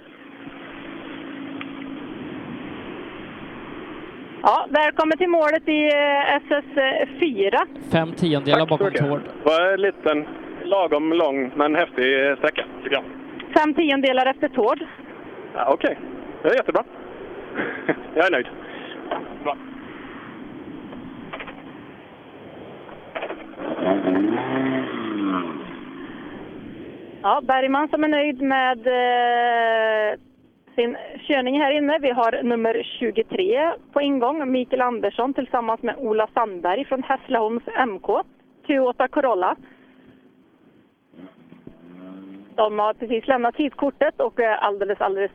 Ja, 4.42 4.66
välkommen 4.70 5.18
till 5.18 5.28
målet 5.28 5.68
i 5.68 5.84
eh, 5.84 6.36
SS4. 6.36 7.58
Fem 7.92 8.12
tiondelar 8.12 8.66
bakom 8.66 8.92
Tord. 8.92 9.20
Det 9.42 9.50
var 9.50 9.72
en 9.72 9.80
liten, 9.80 10.26
lagom 10.64 11.12
lång 11.12 11.52
men 11.54 11.74
häftig 11.74 12.38
sträcka 12.38 12.64
tycker 12.82 12.96
jag. 12.96 13.04
Fem 13.56 13.74
tiondelar 13.74 14.26
efter 14.26 14.48
Tord. 14.48 14.78
Ja, 15.54 15.72
Okej, 15.72 15.98
det 16.42 16.48
är 16.48 16.54
jättebra. 16.54 16.84
jag 18.14 18.26
är 18.26 18.30
nöjd. 18.30 18.46
Bra. 19.42 19.56
Ja, 27.22 27.40
Bergman 27.42 27.88
som 27.88 28.04
är 28.04 28.08
nöjd 28.08 28.42
med 28.42 28.86
eh, 28.86 30.18
sin 30.74 30.96
körning 31.18 31.60
här 31.60 31.70
inne. 31.70 31.98
Vi 31.98 32.10
har 32.10 32.42
nummer 32.42 32.82
23 32.82 33.72
på 33.92 34.00
ingång, 34.00 34.52
Mikael 34.52 34.82
Andersson 34.82 35.34
tillsammans 35.34 35.82
med 35.82 35.94
Ola 35.98 36.28
Sandberg 36.34 36.84
från 36.84 37.02
Hässleholms 37.02 37.62
MK, 37.86 38.06
Toyota 38.66 39.08
Corolla. 39.08 39.56
De 42.54 42.78
har 42.78 42.94
precis 42.94 43.26
lämnat 43.26 43.54
tidkortet 43.54 44.20
och 44.20 44.40
är 44.40 44.56
alldeles, 44.56 45.00
alldeles 45.00 45.32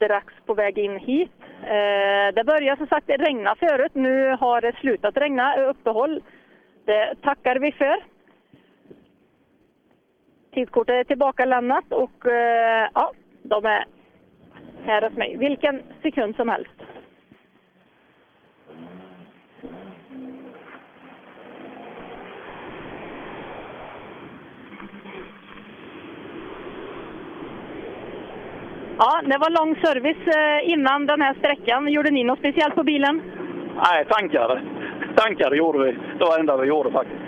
strax 0.00 0.34
på 0.46 0.54
väg 0.54 0.78
in 0.78 0.96
hit. 0.96 1.30
Eh, 1.62 2.34
det 2.34 2.44
började 2.46 2.76
som 2.76 2.86
sagt 2.86 3.08
regna 3.08 3.54
förut. 3.54 3.94
Nu 3.94 4.36
har 4.40 4.60
det 4.60 4.76
slutat 4.76 5.16
regna, 5.16 5.56
uppehåll. 5.56 6.22
Det 6.84 7.14
tackar 7.22 7.56
vi 7.56 7.72
för. 7.72 7.96
Tidskortet 10.54 10.94
är 10.94 11.04
tillbakalämnat 11.04 11.92
och 11.92 12.26
eh, 12.26 12.88
ja, 12.94 13.12
de 13.42 13.64
är 13.64 13.84
här 14.84 15.02
hos 15.02 15.12
mig. 15.12 15.36
Vilken 15.36 15.82
sekund 16.02 16.36
som 16.36 16.48
helst. 16.48 16.76
Ja, 29.02 29.20
det 29.30 29.38
var 29.38 29.50
lång 29.50 29.72
service 29.84 30.24
eh, 30.36 30.72
innan 30.72 31.06
den 31.06 31.20
här 31.22 31.34
sträckan. 31.34 31.88
Gjorde 31.88 32.10
ni 32.10 32.24
något 32.24 32.38
speciellt 32.38 32.74
på 32.74 32.84
bilen? 32.84 33.22
Nej, 33.86 34.04
tankar. 34.04 34.62
Tankar 35.16 35.50
gjorde 35.54 35.78
vi. 35.84 35.90
Det 36.18 36.24
var 36.24 36.34
det 36.34 36.40
enda 36.40 36.56
vi 36.56 36.68
gjorde 36.68 36.90
faktiskt. 36.90 37.22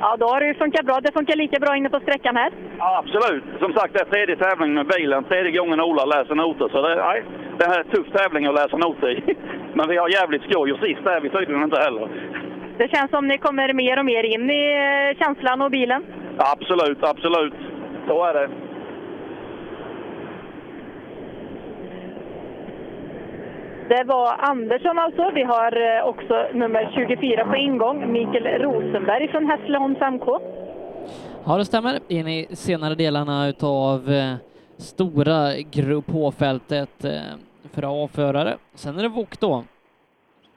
Ja, 0.00 0.16
då 0.20 0.26
har 0.26 0.40
det 0.40 0.46
ju 0.46 0.54
funkat 0.54 0.86
bra. 0.86 1.00
Det 1.00 1.12
funkar 1.12 1.36
lika 1.36 1.58
bra 1.60 1.76
inne 1.76 1.90
på 1.90 2.00
sträckan 2.00 2.36
här. 2.36 2.50
Ja, 2.78 3.02
absolut. 3.02 3.44
Som 3.58 3.72
sagt, 3.72 3.92
det 3.94 4.00
är 4.00 4.04
tredje 4.04 4.36
tävlingen 4.36 4.74
med 4.74 4.86
bilen. 4.86 5.24
Tredje 5.24 5.58
gången 5.58 5.80
Ola 5.80 6.04
läser 6.04 6.34
noter. 6.34 6.68
Så 6.68 6.82
det, 6.82 6.94
nej, 6.94 7.24
det 7.58 7.64
här 7.64 7.78
är 7.80 7.84
en 7.84 7.90
tuff 7.90 8.06
tävling 8.12 8.46
att 8.46 8.54
läsa 8.54 8.76
noter 8.76 9.10
i. 9.10 9.36
Men 9.74 9.88
vi 9.88 9.96
har 9.96 10.08
jävligt 10.08 10.42
skoj 10.42 10.72
och 10.72 10.78
sist 10.78 11.06
är 11.06 11.20
vi 11.20 11.30
tydligen 11.30 11.62
inte 11.62 11.80
heller. 11.80 12.08
Det 12.78 12.88
känns 12.88 13.10
som 13.10 13.28
ni 13.28 13.38
kommer 13.38 13.72
mer 13.72 13.98
och 13.98 14.04
mer 14.04 14.22
in 14.34 14.50
i 14.50 14.64
eh, 14.84 15.24
känslan 15.24 15.62
och 15.62 15.70
bilen. 15.70 16.04
Absolut, 16.38 17.04
absolut. 17.04 17.54
Så 18.06 18.24
är 18.24 18.34
det. 18.34 18.48
Det 23.88 24.04
var 24.04 24.36
Andersson 24.38 24.98
alltså. 24.98 25.30
Vi 25.34 25.42
har 25.42 25.98
eh, 25.98 26.04
också 26.08 26.48
nummer 26.54 26.92
24 26.94 27.44
på 27.44 27.56
ingång, 27.56 28.12
Mikael 28.12 28.62
Rosenberg 28.62 29.28
från 29.28 29.46
Hässleholms 29.46 29.98
MK. 30.00 30.28
Ja, 31.44 31.56
det 31.56 31.64
stämmer. 31.64 31.98
In 32.08 32.28
i 32.28 32.46
senare 32.50 32.94
delarna 32.94 33.48
utav 33.48 34.10
eh, 34.10 34.34
stora 34.76 35.54
Grupp 35.70 36.10
H-fältet 36.10 37.04
eh, 37.04 37.12
för 37.72 38.04
A-förare. 38.04 38.56
Sen 38.74 38.98
är 38.98 39.02
det 39.02 39.08
Wok 39.08 39.40
då, 39.40 39.64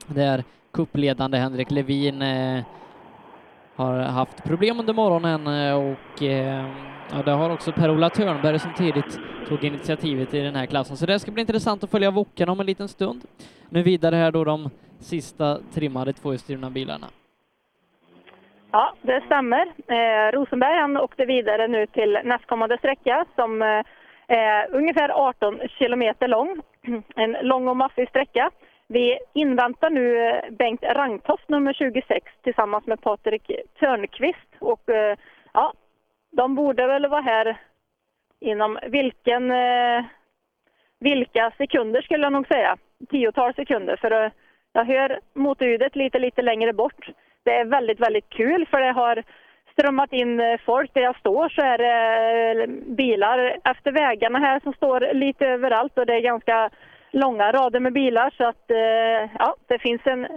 där 0.08 0.43
kuppledande 0.74 1.38
Henrik 1.38 1.72
Levin 1.72 2.22
har 3.76 3.93
haft 4.00 4.43
problem 4.43 4.80
under 4.80 4.93
morgonen 4.93 5.48
och 5.76 6.24
ja, 7.11 7.23
det 7.25 7.31
har 7.31 7.49
också 7.49 7.72
Per-Ola 7.72 8.09
Törnberg 8.09 8.59
som 8.59 8.73
tidigt 8.73 9.19
tog 9.48 9.64
initiativet 9.64 10.33
i 10.33 10.40
den 10.40 10.56
här 10.56 10.65
klassen. 10.65 10.98
Så 10.98 11.06
det 11.06 11.19
ska 11.19 11.31
bli 11.31 11.41
intressant 11.41 11.83
att 11.83 11.91
följa 11.91 12.11
Wokarna 12.11 12.51
om 12.51 12.59
en 12.59 12.65
liten 12.65 12.88
stund. 12.88 13.22
Nu 13.69 13.83
vidare 13.83 14.15
här 14.15 14.31
då 14.31 14.43
de 14.43 14.69
sista 14.99 15.59
trimmade 15.73 16.14
tvåhjulsdrivna 16.14 16.69
bilarna. 16.69 17.07
Ja, 18.72 18.93
det 19.01 19.22
stämmer. 19.25 19.61
Eh, 19.88 20.31
Rosenberg 20.31 20.80
han 20.80 20.98
åkte 20.98 21.25
vidare 21.25 21.67
nu 21.67 21.88
till 21.88 22.19
nästkommande 22.23 22.77
sträcka 22.77 23.25
som 23.35 23.61
eh, 23.61 23.83
är 24.27 24.75
ungefär 24.75 25.09
18 25.09 25.59
kilometer 25.80 26.27
lång. 26.27 26.61
En 27.15 27.31
lång 27.41 27.67
och 27.67 27.77
maffig 27.77 28.09
sträcka. 28.09 28.51
Vi 28.88 29.19
inväntar 29.33 29.90
nu 29.90 30.27
eh, 30.27 30.51
Bengt 30.51 30.83
Rangtoft, 30.83 31.49
nummer 31.49 31.73
26, 31.73 32.25
tillsammans 32.43 32.85
med 32.88 33.01
Patrik 33.01 33.51
Törnqvist. 33.80 34.48
Och, 34.59 34.90
eh, 34.90 35.17
de 36.32 36.56
borde 36.56 36.88
väl 36.88 37.08
vara 37.08 37.22
här 37.22 37.58
inom 38.40 38.80
vilken, 38.88 39.51
eh, 39.51 40.06
vilka 41.00 41.51
sekunder 41.58 42.01
skulle 42.01 42.24
jag 42.24 42.34
nog 42.34 42.48
säga. 42.48 42.77
Tiotal 43.10 43.53
sekunder. 43.53 43.95
För 43.95 44.11
eh, 44.26 44.32
jag 44.74 44.85
hör 44.85 45.19
motorljudet 45.34 45.95
lite, 45.95 46.19
lite 46.19 46.42
längre 46.42 46.74
bort. 46.74 47.10
Det 47.43 47.51
är 47.51 47.66
väldigt, 47.66 48.00
väldigt 48.00 48.30
kul 48.30 48.68
för 48.68 48.80
det 48.82 48.92
har 48.92 49.24
strömmat 49.72 50.14
in 50.14 50.40
eh, 50.40 50.60
folk. 50.66 50.93
Där 50.93 51.01
jag 51.01 51.19
står 51.19 51.50
så 51.50 51.61
är 51.61 51.77
det 51.77 52.61
eh, 52.61 52.68
bilar 52.95 53.58
efter 53.64 53.92
vägarna 53.92 54.40
här 54.40 54.60
som 54.60 54.74
står 54.74 55.14
lite 55.14 55.48
överallt 55.48 55.98
och 55.98 56.06
det 56.06 56.16
är 56.16 56.22
ganska 56.22 56.69
långa 57.11 57.51
rader 57.51 57.80
med 57.80 57.93
bilar 57.93 58.34
så 58.38 58.48
att 58.48 58.72
eh, 58.72 59.32
ja, 59.40 59.56
det 59.68 59.80
finns 59.80 60.01
en 60.06 60.27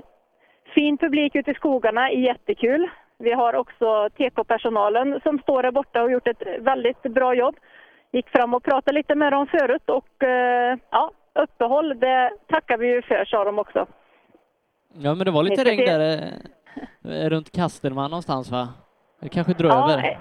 fin 0.74 0.98
publik 0.98 1.34
ute 1.34 1.50
i 1.50 1.55
skogarna, 1.55 2.12
jättekul. 2.12 2.90
Vi 3.18 3.32
har 3.32 3.54
också 3.54 4.08
TK-personalen 4.08 5.20
som 5.22 5.38
står 5.38 5.62
där 5.62 5.70
borta 5.72 6.02
och 6.02 6.12
gjort 6.12 6.28
ett 6.28 6.42
väldigt 6.60 7.02
bra 7.02 7.34
jobb. 7.34 7.56
Gick 8.12 8.28
fram 8.28 8.54
och 8.54 8.62
pratade 8.64 8.94
lite 8.94 9.14
med 9.14 9.32
dem 9.32 9.46
förut 9.46 9.90
och 9.90 10.22
eh, 10.24 10.78
ja, 10.90 11.10
uppehåll 11.34 12.00
det 12.00 12.30
tackar 12.48 12.78
vi 12.78 12.86
ju 12.86 13.02
för 13.02 13.24
sa 13.24 13.44
de 13.44 13.58
också. 13.58 13.86
Ja, 14.94 15.14
men 15.14 15.24
det 15.24 15.30
var 15.30 15.42
lite 15.42 15.64
regn 15.64 15.84
där 15.84 16.00
eh, 17.04 17.28
runt 17.30 17.52
Kastelman 17.56 18.10
någonstans 18.10 18.50
va? 18.50 18.68
Det 19.20 19.28
kanske 19.28 19.52
drog 19.52 19.72
Ja, 19.72 19.92
över. 19.92 20.18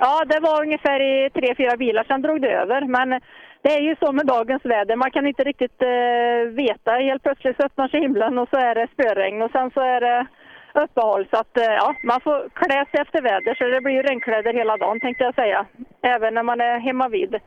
Ja, 0.00 0.24
det 0.24 0.40
var 0.40 0.62
ungefär 0.62 1.00
i 1.00 1.30
tre, 1.30 1.54
fyra 1.56 1.76
bilar, 1.76 2.04
sen 2.04 2.22
drog 2.22 2.40
det 2.42 2.50
över. 2.52 2.80
Men 2.80 3.20
det 3.62 3.70
är 3.76 3.80
ju 3.80 3.96
så 4.00 4.12
med 4.12 4.26
dagens 4.26 4.64
väder, 4.64 4.96
man 4.96 5.10
kan 5.10 5.26
inte 5.26 5.44
riktigt 5.44 5.82
eh, 5.82 6.52
veta. 6.52 6.92
Helt 6.92 7.22
plötsligt 7.22 7.56
så 7.56 7.62
öppnar 7.62 7.88
sig 7.88 8.00
himlen 8.00 8.38
och 8.38 8.48
så 8.48 8.56
är 8.56 8.74
det 8.74 8.88
spöregn 8.92 9.42
och 9.42 9.50
sen 9.50 9.70
så 9.70 9.80
är 9.80 10.00
det 10.00 10.26
uppehåll. 10.74 11.26
Så 11.30 11.36
att 11.36 11.56
eh, 11.56 11.64
ja, 11.64 11.94
man 12.02 12.20
får 12.20 12.48
klä 12.48 12.86
sig 12.90 13.00
efter 13.00 13.22
väder, 13.22 13.54
så 13.54 13.64
det 13.64 13.80
blir 13.80 13.94
ju 13.94 14.02
regnkläder 14.02 14.54
hela 14.54 14.76
dagen 14.76 15.00
tänkte 15.00 15.24
jag 15.24 15.34
säga. 15.34 15.66
Även 16.02 16.34
när 16.34 16.42
man 16.42 16.60
är 16.60 16.78
hemma 16.78 17.08
vid. 17.08 17.40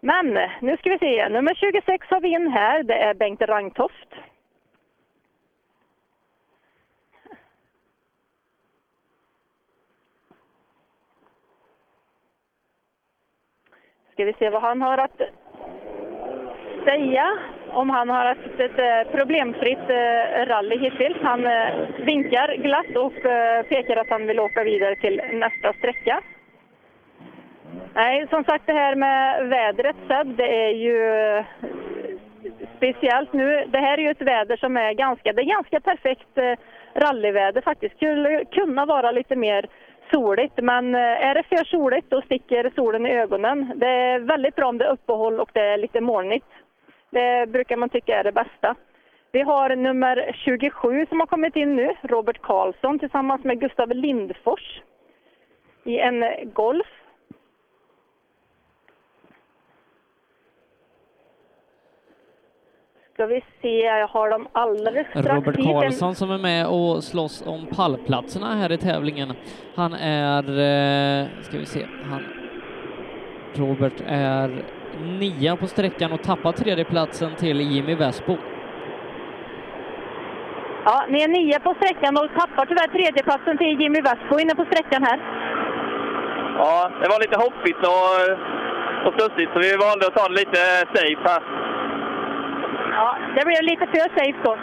Men 0.00 0.38
nu 0.60 0.76
ska 0.76 0.90
vi 0.90 0.98
se, 0.98 1.28
nummer 1.28 1.54
26 1.54 2.06
har 2.10 2.20
vi 2.20 2.28
in 2.28 2.48
här, 2.48 2.82
det 2.82 2.94
är 2.94 3.14
Bengt 3.14 3.42
Rangtoft. 3.42 4.08
Ska 14.12 14.24
vi 14.24 14.32
se 14.32 14.50
vad 14.50 14.62
han 14.62 14.82
har 14.82 14.98
att 14.98 15.20
säga. 16.88 17.38
Om 17.70 17.90
han 17.90 18.08
har 18.08 18.24
haft 18.24 18.60
ett 18.60 18.78
eh, 18.78 19.18
problemfritt 19.18 19.90
eh, 19.90 20.46
rally 20.46 20.78
hittills. 20.78 21.16
Han 21.22 21.46
eh, 21.46 21.68
vinkar 21.98 22.56
glatt 22.56 22.96
och 22.96 23.22
pekar 23.68 23.96
att 23.96 24.10
han 24.10 24.26
vill 24.26 24.40
åka 24.40 24.64
vidare 24.64 24.96
till 24.96 25.22
nästa 25.32 25.72
sträcka. 25.72 26.20
Nej, 27.94 28.26
som 28.30 28.44
sagt 28.44 28.66
det 28.66 28.72
här 28.72 28.94
med 28.94 29.48
vädret 29.48 29.96
Seb, 30.08 30.36
det 30.36 30.66
är 30.66 30.70
ju 30.70 30.98
speciellt 32.76 33.32
nu. 33.32 33.64
Det 33.66 33.78
här 33.78 33.98
är 33.98 34.02
ju 34.02 34.10
ett 34.10 34.22
väder 34.22 34.56
som 34.56 34.76
är 34.76 34.92
ganska, 34.92 35.32
det 35.32 35.42
är 35.42 35.54
ganska 35.56 35.80
perfekt 35.80 36.38
rallyväder 36.94 37.60
faktiskt. 37.60 37.96
Skulle 37.96 38.44
kunna 38.44 38.86
vara 38.86 39.10
lite 39.10 39.36
mer 39.36 39.66
soligt, 40.12 40.54
men 40.62 40.94
är 40.94 41.34
det 41.34 41.42
för 41.42 41.64
soligt 41.64 42.10
då 42.10 42.20
sticker 42.22 42.72
solen 42.74 43.06
i 43.06 43.10
ögonen. 43.10 43.72
Det 43.76 43.86
är 43.86 44.18
väldigt 44.18 44.56
bra 44.56 44.68
om 44.68 44.78
det 44.78 44.84
är 44.84 44.92
uppehåll 44.92 45.40
och 45.40 45.50
det 45.52 45.60
är 45.60 45.78
lite 45.78 46.00
molnigt. 46.00 46.46
Det 47.10 47.46
brukar 47.48 47.76
man 47.76 47.88
tycka 47.88 48.18
är 48.18 48.24
det 48.24 48.32
bästa. 48.32 48.74
Vi 49.32 49.40
har 49.40 49.76
nummer 49.76 50.32
27 50.44 51.06
som 51.08 51.20
har 51.20 51.26
kommit 51.26 51.56
in 51.56 51.76
nu, 51.76 51.94
Robert 52.02 52.42
Karlsson 52.42 52.98
tillsammans 52.98 53.44
med 53.44 53.60
Gustav 53.60 53.88
Lindfors 53.88 54.82
i 55.84 55.98
en 55.98 56.24
Golf. 56.52 56.86
Ska 63.14 63.26
vi 63.26 63.44
se, 63.62 63.78
jag 63.78 64.08
har 64.08 64.30
dem 64.30 64.48
alldeles 64.52 65.06
strax 65.08 65.28
Robert 65.28 65.56
Karlsson 65.56 66.14
som 66.14 66.30
är 66.30 66.38
med 66.38 66.66
och 66.66 67.04
slåss 67.04 67.46
om 67.46 67.66
pallplatserna 67.66 68.54
här 68.54 68.72
i 68.72 68.78
tävlingen. 68.78 69.32
Han 69.74 69.92
är, 69.92 70.42
eh, 70.42 71.26
ska 71.42 71.58
vi 71.58 71.66
se, 71.66 71.86
han, 72.04 72.24
Robert 73.54 74.02
är 74.06 74.64
nia 75.00 75.56
på 75.56 75.66
sträckan 75.66 76.12
och 76.12 76.22
tappar 76.22 76.52
tredjeplatsen 76.52 77.36
till 77.36 77.60
Jimmy 77.60 77.94
Vespo. 77.94 78.36
Ja, 80.84 81.04
ni 81.08 81.22
är 81.22 81.28
nio 81.28 81.60
på 81.60 81.74
sträckan 81.74 82.16
och 82.16 82.28
tappar 82.40 82.66
tyvärr 82.66 82.90
tredjeplatsen 82.96 83.58
till 83.58 83.80
Jimmy 83.80 84.00
Vespo 84.00 84.38
inne 84.38 84.54
på 84.54 84.64
sträckan 84.70 85.02
här. 85.02 85.18
Ja, 86.58 86.90
det 87.00 87.08
var 87.12 87.20
lite 87.20 87.38
hoppigt 87.44 87.82
och, 87.94 88.12
och 89.06 89.12
studsigt 89.14 89.52
så 89.52 89.58
vi 89.58 89.76
valde 89.86 90.06
att 90.06 90.16
ta 90.18 90.28
det 90.28 90.40
lite 90.42 90.60
safe 90.94 91.22
här. 91.30 91.42
Ja, 92.98 93.08
det 93.36 93.44
blev 93.48 93.62
lite 93.70 93.86
för 93.92 94.08
safe 94.18 94.38
då. 94.44 94.54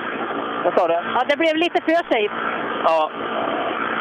Vad 0.63 0.73
sa 0.77 0.87
du? 0.87 0.93
Ja, 0.93 1.21
det 1.29 1.37
blev 1.37 1.55
lite 1.55 1.79
för 1.85 2.01
safe. 2.13 2.35
Ja, 2.87 3.11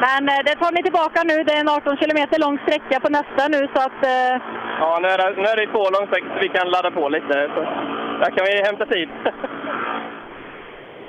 Men 0.05 0.29
eh, 0.29 0.41
det 0.47 0.55
tar 0.63 0.73
ni 0.73 0.83
tillbaka 0.83 1.19
nu. 1.31 1.37
Det 1.47 1.53
är 1.57 1.61
en 1.61 1.69
18 1.69 1.97
kilometer 1.97 2.39
lång 2.45 2.59
sträcka 2.65 3.01
på 3.01 3.09
nästa 3.19 3.43
nu 3.55 3.61
så 3.75 3.81
att... 3.89 4.01
Eh, 4.15 4.35
ja 4.85 4.99
nu, 5.03 5.09
är 5.09 5.19
det, 5.19 5.43
nu 5.43 5.49
är 5.53 5.57
det 5.57 5.73
två 5.73 5.85
långsträckor 5.95 6.31
så 6.35 6.41
vi 6.47 6.49
kan 6.49 6.71
ladda 6.71 6.91
på 6.91 7.09
lite. 7.09 7.35
Så 7.55 7.61
där 8.21 8.31
kan 8.37 8.47
vi 8.49 8.53
hämta 8.69 8.87
tid. 8.87 9.09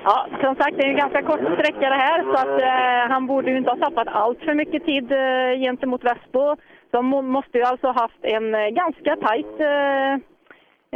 ja, 0.03 0.27
som 0.41 0.55
sagt, 0.55 0.77
det 0.77 0.83
är 0.83 0.89
en 0.89 1.03
ganska 1.03 1.21
kort 1.21 1.39
sträcka 1.57 1.89
det 1.89 2.01
här 2.07 2.19
så 2.23 2.35
att 2.43 2.61
eh, 2.61 3.11
han 3.13 3.27
borde 3.27 3.51
ju 3.51 3.57
inte 3.57 3.69
ha 3.69 3.77
tappat 3.77 4.07
allt 4.07 4.39
för 4.39 4.53
mycket 4.53 4.85
tid 4.85 5.11
eh, 5.11 5.59
gentemot 5.65 6.03
Vespo. 6.03 6.55
De 6.91 7.05
må, 7.05 7.21
måste 7.21 7.57
ju 7.57 7.63
alltså 7.63 7.87
ha 7.87 7.93
haft 7.93 8.21
en 8.21 8.55
eh, 8.55 8.67
ganska 8.67 9.15
tajt 9.15 9.59
eh, 9.59 10.13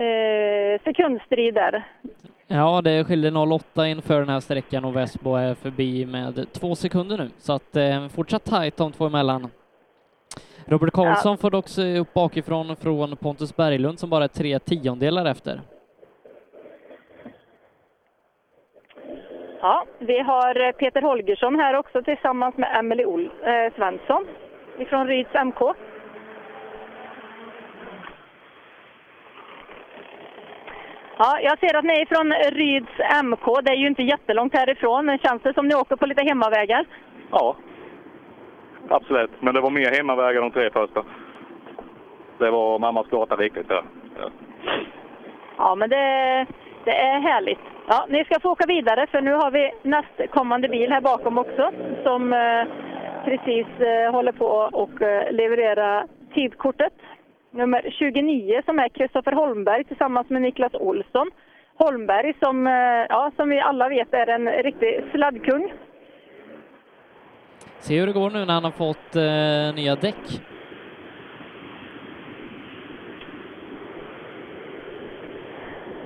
eh, 0.03 0.81
sekundstrid 0.83 1.53
där. 1.53 1.83
Ja, 2.47 2.81
det 2.81 3.03
skiljer 3.05 3.31
0,8 3.31 3.85
inför 3.85 4.19
den 4.19 4.29
här 4.29 4.39
sträckan 4.39 4.85
och 4.85 4.95
Vespo 4.95 5.35
är 5.35 5.53
förbi 5.53 6.05
med 6.05 6.53
två 6.53 6.75
sekunder 6.75 7.17
nu, 7.17 7.29
så 7.37 7.53
att 7.53 7.75
eh, 7.75 8.07
fortsatt 8.07 8.45
tajt 8.45 8.77
de 8.77 8.91
två 8.91 9.05
emellan. 9.05 9.49
Robert 10.69 10.93
Karlsson 10.93 11.37
får 11.37 11.51
dock 11.51 11.67
se 11.67 11.99
upp 11.99 12.13
bakifrån 12.13 12.75
från 12.75 13.17
Pontus 13.17 13.55
Berglund 13.55 13.99
som 13.99 14.09
bara 14.09 14.23
är 14.23 14.27
tre 14.27 14.59
tiondelar 14.59 15.25
efter. 15.25 15.61
Ja, 19.61 19.85
vi 19.99 20.19
har 20.19 20.67
eh, 20.67 20.71
Peter 20.71 21.01
Holgersson 21.01 21.55
här 21.55 21.73
också 21.75 22.01
tillsammans 22.01 22.57
med 22.57 22.79
Emily 22.79 23.05
Ol 23.05 23.25
eh, 23.25 23.73
Svensson 23.75 24.27
ifrån 24.77 25.07
Ryds 25.07 25.33
MK. 25.45 25.61
Ja, 31.17 31.39
jag 31.41 31.59
ser 31.59 31.77
att 31.77 31.85
ni 31.85 31.93
är 31.93 32.05
från 32.05 32.31
Ryds 32.57 33.23
MK. 33.23 33.61
Det 33.63 33.71
är 33.71 33.75
ju 33.75 33.87
inte 33.87 34.03
jättelångt 34.03 34.53
härifrån. 34.53 35.17
Känns 35.23 35.41
det 35.41 35.53
som 35.53 35.67
ni 35.67 35.75
åker 35.75 35.95
på 35.95 36.05
lite 36.05 36.23
hemmavägar? 36.23 36.85
Ja, 37.31 37.55
absolut. 38.89 39.31
Men 39.39 39.53
det 39.53 39.61
var 39.61 39.69
mer 39.69 39.91
hemmavägar 39.91 40.41
de 40.41 40.51
tre 40.51 40.69
första. 40.69 41.03
Det 42.37 42.51
var 42.51 42.79
mammas 42.79 43.07
gata 43.07 43.35
riktigt. 43.35 43.65
Ja. 43.69 43.83
Ja, 45.57 45.75
men 45.75 45.89
det, 45.89 46.45
det 46.83 46.91
är 46.91 47.19
härligt. 47.19 47.59
Ja, 47.87 48.05
ni 48.09 48.25
ska 48.25 48.39
få 48.39 48.51
åka 48.51 48.65
vidare 48.65 49.07
för 49.07 49.21
nu 49.21 49.33
har 49.33 49.51
vi 49.51 49.71
nästkommande 49.83 50.69
bil 50.69 50.91
här 50.91 51.01
bakom 51.01 51.37
också 51.37 51.71
som 52.03 52.33
eh, 52.33 52.63
precis 53.25 53.67
eh, 53.79 54.11
håller 54.11 54.31
på 54.31 54.45
och 54.73 55.01
eh, 55.01 55.31
leverera 55.31 56.07
tidkortet. 56.33 56.93
Nummer 57.51 57.89
29 57.91 58.61
som 58.65 58.79
är 58.79 58.89
Kristoffer 58.89 59.31
Holmberg 59.31 59.83
tillsammans 59.83 60.29
med 60.29 60.41
Niklas 60.41 60.73
Olsson. 60.73 61.31
Holmberg 61.75 62.33
som, 62.39 62.67
eh, 62.67 63.05
ja, 63.09 63.31
som 63.35 63.49
vi 63.49 63.59
alla 63.59 63.89
vet 63.89 64.13
är 64.13 64.27
en 64.27 64.49
riktig 64.49 65.03
sladdkung. 65.11 65.73
Se 67.79 67.99
hur 67.99 68.07
det 68.07 68.13
går 68.13 68.29
nu 68.29 68.45
när 68.45 68.53
han 68.53 68.63
har 68.63 68.71
fått 68.71 69.15
eh, 69.15 69.75
nya 69.75 69.95
däck. 69.95 70.41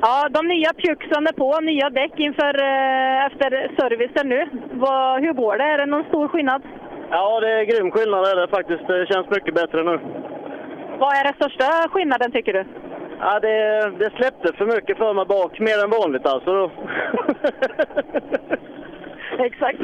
Ja, 0.02 0.28
de 0.30 0.48
nya 0.48 0.74
pjuxen 0.74 1.28
är 1.28 1.32
på, 1.32 1.60
nya 1.60 1.90
däck 1.90 2.20
inför 2.20 2.54
eh, 2.64 3.26
efter 3.26 3.50
servicen 3.80 4.30
nu. 4.30 4.50
Vad, 4.72 5.22
hur 5.22 5.34
går 5.34 5.58
det? 5.58 5.64
Är 5.64 5.78
det 5.78 5.86
någon 5.86 6.04
stor 6.04 6.28
skillnad? 6.28 6.62
Ja, 7.10 7.40
det 7.40 7.52
är 7.52 7.64
grym 7.64 7.92
skillnad 7.92 8.26
är 8.26 8.36
det 8.36 8.48
faktiskt. 8.48 8.88
Det 8.88 9.06
känns 9.14 9.30
mycket 9.30 9.56
bättre 9.56 9.84
nu. 9.84 10.00
Vad 11.00 11.16
är 11.18 11.24
den 11.24 11.34
största 11.34 11.90
skillnaden 11.90 12.32
tycker 12.32 12.54
du? 12.54 12.66
Ja, 13.20 13.40
det, 13.40 13.90
det 14.00 14.10
släppte 14.18 14.54
för 14.54 14.66
mycket 14.66 14.98
för 14.98 15.14
mig 15.14 15.26
bak, 15.26 15.60
mer 15.60 15.84
än 15.84 15.90
vanligt 15.90 16.26
alltså. 16.26 16.72
Exakt. 19.40 19.80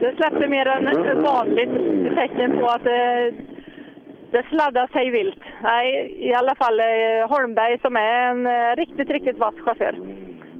Det 0.00 0.14
släppte 0.16 0.48
mer 0.48 0.66
än 0.66 1.22
vanligt. 1.22 1.70
Tecken 2.14 2.58
på 2.58 2.66
att 2.66 2.86
eh, 2.86 2.92
det, 2.92 3.34
det 4.30 4.46
sladdar 4.48 4.86
sig 4.86 5.10
vilt. 5.10 5.42
Nej, 5.62 6.14
i 6.18 6.34
alla 6.34 6.54
fall 6.54 6.80
eh, 6.80 7.28
Holmberg 7.28 7.78
som 7.78 7.96
är 7.96 8.30
en 8.30 8.46
eh, 8.46 8.76
riktigt, 8.76 9.10
riktigt 9.10 9.38
vass 9.38 9.54
chaufför. 9.54 9.94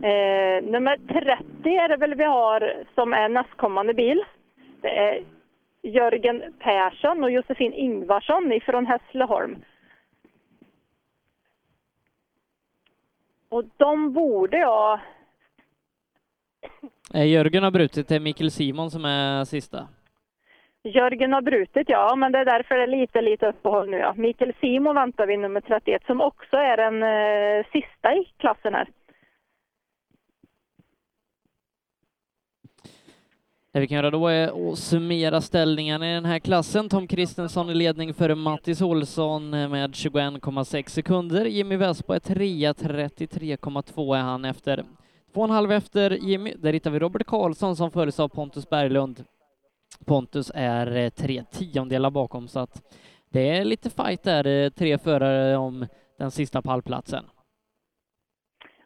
Eh, 0.02 0.62
nummer 0.62 0.96
30 0.96 1.76
är 1.76 1.88
det 1.88 1.96
väl 1.96 2.14
vi 2.14 2.24
har 2.24 2.84
som 2.94 3.12
är 3.12 3.28
nästkommande 3.28 3.94
bil. 3.94 4.24
Det 4.80 4.98
är 4.98 5.22
Jörgen 5.82 6.42
Persson 6.58 7.24
och 7.24 7.30
Josefin 7.30 7.72
Ingvarsson 7.72 8.52
ifrån 8.52 8.86
Hässleholm. 8.86 9.56
Och 13.48 13.64
de 13.76 14.12
borde 14.12 14.58
jag... 14.58 15.00
Eh, 17.14 17.26
Jörgen 17.26 17.62
har 17.62 17.70
brutit, 17.70 18.08
det 18.08 18.16
är 18.16 18.20
Mikael 18.20 18.50
Simon 18.50 18.90
som 18.90 19.04
är 19.04 19.44
sista. 19.44 19.88
Jörgen 20.82 21.32
har 21.32 21.42
brutit, 21.42 21.88
ja, 21.88 22.16
men 22.16 22.32
det 22.32 22.38
är 22.38 22.44
därför 22.44 22.74
det 22.74 22.82
är 22.82 23.00
lite, 23.00 23.22
lite 23.22 23.46
uppehåll 23.46 23.90
nu. 23.90 23.96
Ja. 23.96 24.14
Mikael 24.16 24.52
Simon 24.60 24.94
väntar 24.94 25.26
vi 25.26 25.36
nummer 25.36 25.60
31 25.60 26.02
som 26.06 26.20
också 26.20 26.56
är 26.56 26.76
den 26.76 27.02
eh, 27.02 27.66
sista 27.72 28.14
i 28.14 28.24
klassen 28.38 28.74
här. 28.74 28.88
Det 33.72 33.80
vi 33.80 33.86
kan 33.86 33.96
göra 33.96 34.10
då 34.10 34.28
är 34.28 34.72
att 34.72 34.78
summera 34.78 35.40
ställningarna 35.40 36.10
i 36.10 36.14
den 36.14 36.24
här 36.24 36.38
klassen. 36.38 36.88
Tom 36.88 37.06
Kristensson 37.06 37.70
i 37.70 37.74
ledning 37.74 38.14
före 38.14 38.34
Mattis 38.34 38.82
Olsson 38.82 39.50
med 39.50 39.90
21,6 39.90 40.88
sekunder. 40.88 41.44
Jimmy 41.44 41.76
Vespa 41.76 42.14
är 42.14 42.20
trea, 42.20 42.72
33,2 42.72 44.16
är 44.16 44.22
han 44.22 44.44
efter. 44.44 44.84
Två 45.34 45.40
och 45.40 45.48
en 45.48 45.54
halv 45.54 45.72
efter 45.72 46.10
Jimmy, 46.10 46.54
där 46.56 46.72
hittar 46.72 46.90
vi 46.90 46.98
Robert 46.98 47.26
Karlsson 47.26 47.76
som 47.76 47.90
följs 47.90 48.20
av 48.20 48.28
Pontus 48.28 48.70
Berglund. 48.70 49.24
Pontus 50.06 50.52
är 50.54 50.96
eh, 50.96 51.08
tre 51.08 51.42
tiondelar 51.52 52.10
bakom 52.10 52.48
så 52.48 52.60
att 52.60 52.82
det 53.32 53.48
är 53.48 53.64
lite 53.64 53.90
fight 53.90 54.22
där, 54.22 54.46
eh, 54.46 54.70
tre 54.70 54.98
förare 54.98 55.56
om 55.56 55.86
den 56.18 56.30
sista 56.30 56.62
pallplatsen. 56.62 57.24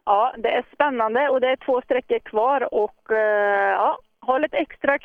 Ja, 0.05 0.33
det 0.37 0.49
är 0.49 0.65
spännande 0.73 1.29
och 1.29 1.41
det 1.41 1.47
är 1.47 1.55
två 1.55 1.81
sträckor 1.81 2.19
kvar 2.19 2.73
och 2.73 3.11
eh, 3.11 3.71
ja, 3.71 3.99
håll 4.21 4.43
ett 4.43 4.53
extra 4.53 4.97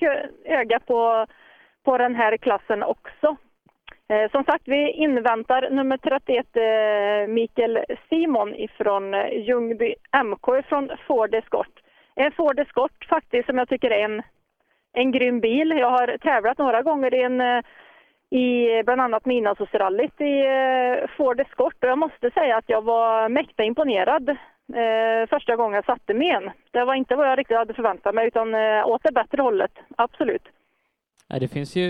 öga 0.45 0.81
på, 0.81 1.27
på 1.85 1.99
den 1.99 2.15
här 2.15 2.37
klassen 2.37 2.83
också. 2.83 3.37
Eh, 4.09 4.31
som 4.31 4.45
sagt, 4.45 4.63
vi 4.67 4.91
inväntar 4.91 5.71
nummer 5.71 5.97
31, 5.97 6.57
eh, 6.57 7.29
Mikael 7.29 7.85
Simon 8.09 8.55
ifrån 8.55 9.15
eh, 9.15 9.39
Ljungby 9.39 9.95
MK 10.25 10.67
från 10.69 10.91
Ford 11.07 11.35
Escort. 11.35 11.81
En 12.15 12.33
Ford 12.33 12.59
Escort 12.59 13.05
faktiskt 13.09 13.47
som 13.47 13.59
jag 13.59 13.69
tycker 13.69 13.91
är 13.91 14.05
en, 14.05 14.23
en 14.93 15.13
grym 15.13 15.41
bil. 15.41 15.71
Jag 15.71 15.91
har 15.91 16.19
tävlat 16.19 16.59
några 16.59 16.83
gånger 16.83 17.15
i 17.15 17.23
en 17.23 17.63
i 18.31 18.83
bland 18.83 19.01
annat 19.01 19.25
Midnattsrallyt 19.25 20.21
i 20.21 20.45
Ford 21.17 21.41
Escort 21.41 21.85
och 21.85 21.91
jag 21.91 21.99
måste 21.99 22.31
säga 22.31 22.57
att 22.57 22.69
jag 22.69 22.83
var 22.83 23.29
mäkta 23.29 23.63
imponerad 23.63 24.37
eh, 24.73 25.29
första 25.31 25.57
gången 25.57 25.75
jag 25.75 25.85
satte 25.85 26.15
mig 26.15 26.31
en. 26.31 26.51
Det 26.71 26.85
var 26.85 26.95
inte 26.95 27.17
vad 27.17 27.29
jag 27.29 27.39
riktigt 27.39 27.57
hade 27.57 27.75
förväntat 27.75 28.15
mig 28.15 28.27
utan 28.27 28.55
eh, 28.55 28.87
åt 28.87 29.03
det 29.03 29.13
bättre 29.13 29.43
hållet, 29.43 29.73
absolut. 29.97 30.43
Nej, 31.31 31.41
Det 31.41 31.49
finns 31.49 31.77
ju 31.77 31.89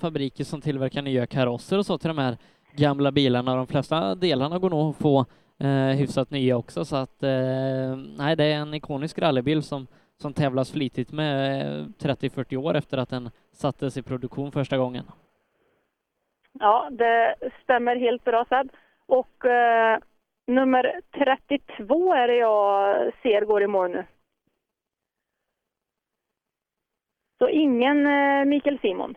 fabriker 0.00 0.44
som 0.44 0.60
tillverkar 0.60 1.02
nya 1.02 1.26
karosser 1.26 1.78
och 1.78 1.86
så 1.86 1.98
till 1.98 2.08
de 2.08 2.18
här 2.18 2.36
gamla 2.76 3.12
bilarna. 3.12 3.56
De 3.56 3.66
flesta 3.66 4.14
delarna 4.14 4.58
går 4.58 4.70
nog 4.70 4.90
att 4.90 4.96
få 4.96 5.26
eh, 5.60 5.96
hyfsat 5.98 6.30
nya 6.30 6.56
också 6.56 6.84
så 6.84 6.96
att 6.96 7.22
eh, 7.22 7.96
nej, 8.18 8.36
det 8.36 8.44
är 8.44 8.54
en 8.54 8.74
ikonisk 8.74 9.18
rallybil 9.18 9.62
som, 9.62 9.86
som 10.22 10.32
tävlas 10.32 10.72
flitigt 10.72 11.12
med 11.12 11.60
eh, 11.60 11.84
30-40 11.84 12.56
år 12.56 12.76
efter 12.76 12.98
att 12.98 13.10
den 13.10 13.30
sattes 13.52 13.96
i 13.96 14.02
produktion 14.02 14.52
första 14.52 14.78
gången. 14.78 15.04
Ja, 16.52 16.88
det 16.90 17.34
stämmer 17.62 17.96
helt 17.96 18.24
bra 18.24 18.44
Seb. 18.48 18.70
Och 19.06 19.44
eh, 19.44 19.98
nummer 20.46 21.00
32 21.12 22.14
är 22.14 22.28
det 22.28 22.36
jag 22.36 23.12
ser 23.22 23.44
går 23.44 23.62
i 23.62 23.66
mål 23.66 23.90
nu. 23.90 24.04
Så 27.40 27.48
ingen 27.48 28.06
eh, 28.06 28.44
Mikael 28.44 28.78
Simon. 28.78 29.14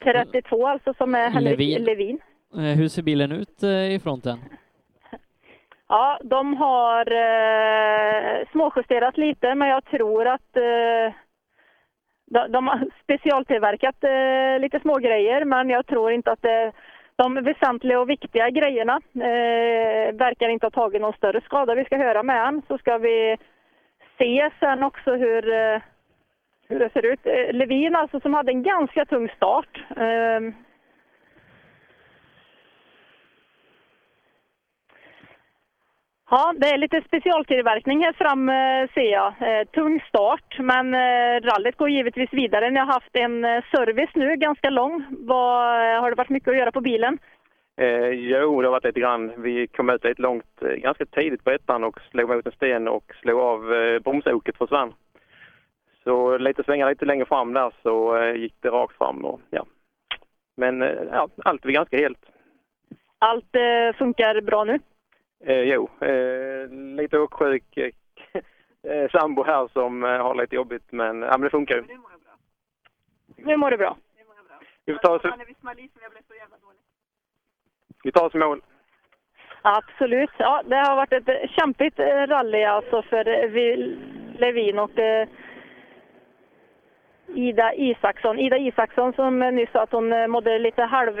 ...32 0.00 0.68
alltså 0.68 0.94
som 0.94 1.14
är 1.14 1.30
Henrik 1.30 1.58
Levin. 1.58 1.84
Levin. 1.84 2.18
Eh, 2.54 2.60
hur 2.60 2.88
ser 2.88 3.02
bilen 3.02 3.32
ut 3.32 3.62
eh, 3.62 3.94
i 3.94 4.00
fronten? 4.02 4.38
Ja, 5.88 6.18
de 6.24 6.56
har 6.56 7.12
eh, 7.12 8.48
småjusterat 8.52 9.16
lite 9.16 9.54
men 9.54 9.68
jag 9.68 9.84
tror 9.84 10.26
att 10.26 10.56
eh, 10.56 11.14
de, 12.26 12.52
de 12.52 12.66
har 12.68 12.90
specialtillverkat 13.04 14.04
eh, 14.04 14.60
lite 14.60 14.80
små 14.80 14.94
grejer 14.94 15.44
men 15.44 15.70
jag 15.70 15.86
tror 15.86 16.12
inte 16.12 16.32
att 16.32 16.42
det, 16.42 16.72
de 17.18 17.34
väsentliga 17.34 18.00
och 18.00 18.10
viktiga 18.10 18.50
grejerna 18.50 19.00
eh, 19.14 20.14
verkar 20.14 20.48
inte 20.48 20.66
ha 20.66 20.70
tagit 20.70 21.00
någon 21.00 21.12
större 21.12 21.40
skada. 21.40 21.74
Vi 21.74 21.84
ska 21.84 21.96
höra 21.96 22.22
med 22.22 22.40
han 22.40 22.62
så 22.68 22.78
ska 22.78 22.98
vi 22.98 23.36
se 24.18 24.50
sen 24.60 24.82
också 24.82 25.14
hur, 25.14 25.52
eh, 25.52 25.80
hur 26.68 26.78
det 26.78 26.92
ser 26.92 27.06
ut. 27.06 27.26
Eh, 27.26 27.52
Levin 27.52 27.96
alltså 27.96 28.20
som 28.20 28.34
hade 28.34 28.52
en 28.52 28.62
ganska 28.62 29.04
tung 29.04 29.28
start. 29.28 29.84
Eh, 29.96 30.40
Ja, 36.30 36.54
det 36.56 36.66
är 36.66 36.78
lite 36.78 37.02
specialtillverkning 37.06 38.04
här 38.04 38.12
fram 38.12 38.48
eh, 38.48 38.90
ser 38.94 39.12
jag. 39.12 39.34
Eh, 39.40 39.64
tung 39.64 40.00
start, 40.08 40.58
men 40.58 40.94
eh, 40.94 41.40
rallyt 41.40 41.76
går 41.76 41.90
givetvis 41.90 42.32
vidare. 42.32 42.70
Ni 42.70 42.78
har 42.78 42.86
haft 42.86 43.16
en 43.16 43.42
service 43.42 44.10
nu, 44.14 44.36
ganska 44.36 44.70
lång. 44.70 45.04
Vad, 45.10 45.64
har 46.00 46.10
det 46.10 46.16
varit 46.16 46.28
mycket 46.28 46.48
att 46.48 46.56
göra 46.56 46.72
på 46.72 46.80
bilen? 46.80 47.18
Eh, 47.76 48.08
jo, 48.08 48.60
det 48.60 48.66
har 48.66 48.72
varit 48.72 48.84
lite 48.84 49.00
grann. 49.00 49.42
Vi 49.42 49.66
kom 49.66 49.90
ut 49.90 50.04
lite 50.04 50.22
långt, 50.22 50.60
ganska 50.60 51.06
tidigt 51.06 51.44
på 51.44 51.50
ettan 51.50 51.84
och 51.84 52.00
slog 52.10 52.28
mot 52.28 52.46
en 52.46 52.52
sten 52.52 52.88
och 52.88 53.12
slog 53.20 53.40
av 53.40 53.74
eh, 53.74 53.98
bromsoket 53.98 54.56
försvann. 54.56 54.94
Så 56.04 56.38
lite 56.38 56.64
svängar 56.64 56.88
lite 56.88 57.04
längre 57.04 57.26
fram 57.26 57.52
där 57.52 57.72
så 57.82 58.16
eh, 58.16 58.34
gick 58.34 58.54
det 58.60 58.68
rakt 58.68 58.96
fram 58.98 59.24
och 59.24 59.40
ja. 59.50 59.66
Men 60.56 60.82
eh, 60.82 61.02
ja, 61.12 61.28
allt 61.44 61.64
är 61.64 61.70
ganska 61.70 61.96
helt. 61.96 62.24
Allt 63.18 63.56
eh, 63.56 63.98
funkar 63.98 64.40
bra 64.40 64.64
nu? 64.64 64.78
Eh, 65.44 65.62
jo, 65.62 65.88
eh, 66.00 66.68
lite 66.70 67.18
åksjuk 67.18 67.76
eh, 67.76 67.90
eh, 68.92 69.10
sambo 69.10 69.44
här 69.44 69.68
som 69.72 70.04
eh, 70.04 70.10
har 70.22 70.34
lite 70.34 70.54
jobbigt 70.54 70.92
men, 70.92 71.22
ja, 71.22 71.30
men 71.30 71.40
det 71.40 71.50
funkar 71.50 71.74
ju. 71.76 71.84
Nu 73.36 73.56
mår 73.56 73.70
det 73.70 73.76
bra. 73.76 73.96
Vi 74.84 74.92
får 74.94 75.00
ta 75.00 75.14
oss, 75.14 75.22
vi 78.04 78.12
tar 78.12 78.24
oss 78.26 78.34
i 78.34 78.38
mål. 78.38 78.62
Absolut. 79.62 80.30
Ja, 80.38 80.62
det 80.66 80.76
har 80.76 80.96
varit 80.96 81.12
ett 81.12 81.28
eh, 81.28 81.48
kämpigt 81.48 81.98
eh, 81.98 82.04
rally 82.26 82.64
alltså 82.64 83.02
för 83.02 83.48
vi- 83.48 83.98
Levin 84.38 84.78
och 84.78 84.90
Ida 87.34 87.74
Isaksson. 87.74 88.38
Ida 88.38 88.58
Isaksson 88.58 89.12
som 89.12 89.38
nyss 89.38 89.70
sa 89.70 89.82
att 89.82 89.92
hon 89.92 90.30
mådde 90.30 90.58
lite 90.58 90.82
halv 90.82 91.20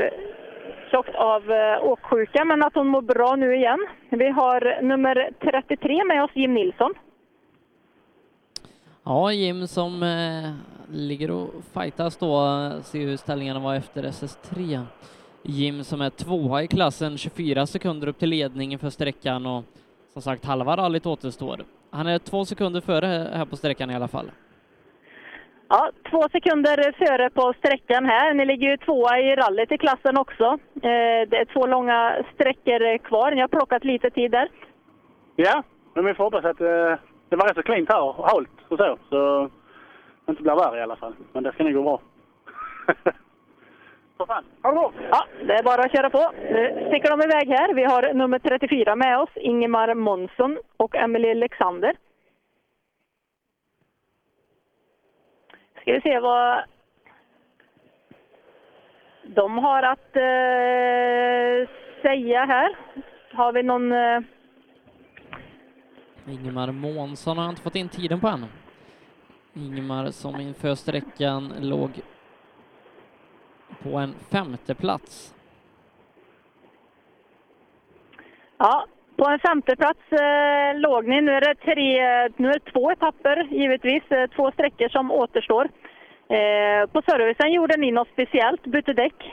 tjockt 0.90 1.14
av 1.14 1.50
eh, 1.50 1.84
åksjuka, 1.84 2.44
men 2.44 2.62
att 2.62 2.74
hon 2.74 2.86
mår 2.86 3.02
bra 3.02 3.36
nu 3.36 3.56
igen. 3.56 3.86
Vi 4.10 4.28
har 4.30 4.82
nummer 4.82 5.30
33 5.40 6.04
med 6.04 6.24
oss, 6.24 6.30
Jim 6.34 6.54
Nilsson. 6.54 6.94
Ja, 9.04 9.32
Jim 9.32 9.66
som 9.66 10.02
eh, 10.02 10.52
ligger 10.96 11.30
och 11.30 11.50
fightas 11.74 12.16
då, 12.16 12.36
eh, 12.36 12.82
ser 12.82 13.06
hur 13.06 13.16
ställningarna 13.16 13.60
var 13.60 13.74
efter 13.74 14.02
SS3. 14.02 14.82
Jim 15.42 15.84
som 15.84 16.00
är 16.00 16.10
tvåa 16.10 16.62
i 16.62 16.66
klassen, 16.66 17.18
24 17.18 17.66
sekunder 17.66 18.06
upp 18.06 18.18
till 18.18 18.28
ledningen 18.28 18.78
för 18.78 18.90
sträckan 18.90 19.46
och 19.46 19.64
som 20.12 20.22
sagt 20.22 20.44
halva 20.44 20.76
rallyt 20.76 21.06
återstår. 21.06 21.64
Han 21.90 22.06
är 22.06 22.18
två 22.18 22.44
sekunder 22.44 22.80
före 22.80 23.06
här 23.06 23.44
på 23.44 23.56
sträckan 23.56 23.90
i 23.90 23.94
alla 23.94 24.08
fall. 24.08 24.30
Ja, 25.68 25.90
två 26.10 26.22
sekunder 26.32 26.92
före 26.92 27.30
på 27.30 27.54
sträckan 27.58 28.04
här. 28.06 28.34
Ni 28.34 28.44
ligger 28.44 28.70
ju 28.70 28.76
tvåa 28.76 29.18
i 29.18 29.36
rallyt 29.36 29.72
i 29.72 29.78
klassen 29.78 30.18
också. 30.18 30.44
Eh, 30.74 31.28
det 31.28 31.36
är 31.36 31.44
två 31.52 31.66
långa 31.66 32.24
sträckor 32.34 32.98
kvar. 32.98 33.30
Ni 33.30 33.40
har 33.40 33.48
plockat 33.48 33.84
lite 33.84 34.10
tid 34.10 34.30
där. 34.30 34.48
Ja, 35.36 35.62
men 35.94 36.04
vi 36.04 36.14
får 36.14 36.24
hoppas 36.24 36.44
att 36.44 36.60
eh, 36.60 36.94
det 37.28 37.36
var 37.36 37.48
rätt 37.48 37.56
så 37.56 37.62
klint 37.62 37.88
här 37.92 38.02
och 38.02 38.28
halt 38.28 38.50
och 38.68 38.78
så. 38.78 38.98
Så 39.08 39.50
det 40.24 40.30
inte 40.30 40.42
blir 40.42 40.54
värre 40.54 40.78
i 40.78 40.82
alla 40.82 40.96
fall. 40.96 41.14
Men 41.32 41.42
det 41.42 41.52
ska 41.52 41.64
nog 41.64 41.74
gå 41.74 41.82
bra. 41.82 42.00
Ja, 45.10 45.24
det 45.46 45.52
är 45.52 45.62
bara 45.62 45.82
att 45.82 45.92
köra 45.92 46.10
på. 46.10 46.32
Nu 46.50 46.86
sticker 46.88 47.10
de 47.10 47.22
iväg 47.22 47.48
här. 47.48 47.74
Vi 47.74 47.84
har 47.84 48.14
nummer 48.14 48.38
34 48.38 48.96
med 48.96 49.18
oss, 49.18 49.30
Ingemar 49.34 49.94
Månsson 49.94 50.58
och 50.76 50.96
Emelie 50.96 51.30
Alexander. 51.30 51.94
Ska 55.88 55.94
vi 55.94 56.00
se 56.00 56.20
vad 56.20 56.64
de 59.22 59.58
har 59.58 59.82
att 59.82 60.16
eh, 60.16 61.70
säga 62.02 62.44
här. 62.44 62.76
Har 63.32 63.52
vi 63.52 63.62
någon... 63.62 63.92
Eh, 63.92 64.20
Ingemar 66.26 66.72
Månsson 66.72 67.38
har 67.38 67.48
inte 67.48 67.62
fått 67.62 67.76
in 67.76 67.88
tiden 67.88 68.20
på 68.20 68.28
än. 68.28 68.46
Ingemar 69.54 70.10
som 70.10 70.40
inför 70.40 70.74
sträckan 70.74 71.52
låg 71.60 71.90
på 73.82 73.98
en 73.98 74.14
femte 74.30 74.74
plats. 74.74 75.34
Ja, 78.58 78.86
på 79.18 79.26
en 79.28 79.38
femte 79.38 79.76
plats 79.76 80.12
eh, 80.12 80.78
låg 80.80 81.06
ni. 81.08 81.20
Nu 81.20 81.32
är, 81.32 81.40
det 81.40 81.54
tre, 81.54 81.84
nu 82.36 82.48
är 82.48 82.52
det 82.52 82.72
två 82.72 82.90
etapper 82.92 83.46
givetvis, 83.50 84.02
eh, 84.10 84.26
två 84.26 84.50
sträckor 84.50 84.88
som 84.88 85.10
återstår. 85.12 85.64
Eh, 86.28 86.86
på 86.92 87.02
servicen 87.02 87.52
gjorde 87.52 87.76
ni 87.76 87.90
något 87.90 88.08
speciellt, 88.12 88.62
bytte 88.62 88.92
däck? 88.92 89.32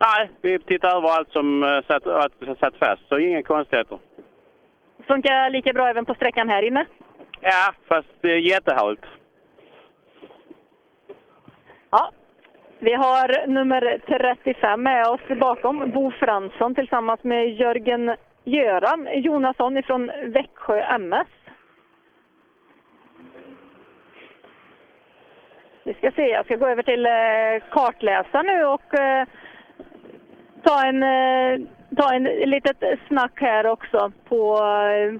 Nej, 0.00 0.30
vi 0.42 0.58
tittar 0.58 0.96
över 0.96 1.08
allt 1.08 1.32
som 1.32 1.62
eh, 1.62 1.80
satt, 1.86 2.06
att- 2.06 2.58
satt 2.60 2.76
fast, 2.76 3.08
så 3.08 3.18
inga 3.18 3.42
konstigheter. 3.42 3.98
Funkar 5.06 5.50
lika 5.50 5.72
bra 5.72 5.88
även 5.88 6.04
på 6.04 6.14
sträckan 6.14 6.48
här 6.48 6.62
inne? 6.62 6.84
Ja, 7.40 7.72
fast 7.88 8.08
det 8.20 8.32
är 8.32 8.36
jättehalt. 8.38 9.00
Ja. 11.90 12.10
Vi 12.78 12.92
har 12.94 13.46
nummer 13.46 13.98
35 14.06 14.82
med 14.82 15.06
oss 15.06 15.20
bakom, 15.40 15.90
Bo 15.90 16.10
Fransson 16.10 16.74
tillsammans 16.74 17.24
med 17.24 17.50
Jörgen 17.54 18.16
Göran 18.48 19.08
Jonasson 19.12 19.76
ifrån 19.76 20.10
Växjö 20.24 20.80
MS. 20.80 21.26
Vi 25.84 25.94
ska 25.94 26.10
se, 26.10 26.22
jag 26.22 26.44
ska 26.44 26.56
gå 26.56 26.66
över 26.66 26.82
till 26.82 27.06
eh, 27.06 27.70
kartläsaren 27.70 28.46
nu 28.46 28.64
och 28.64 28.94
eh, 28.94 29.26
ta 30.62 30.86
en, 30.86 31.02
eh, 31.02 31.68
ta 31.96 32.14
en 32.14 32.24
litet 32.24 32.76
snack 33.08 33.32
här 33.40 33.66
också 33.66 34.12
på, 34.28 34.56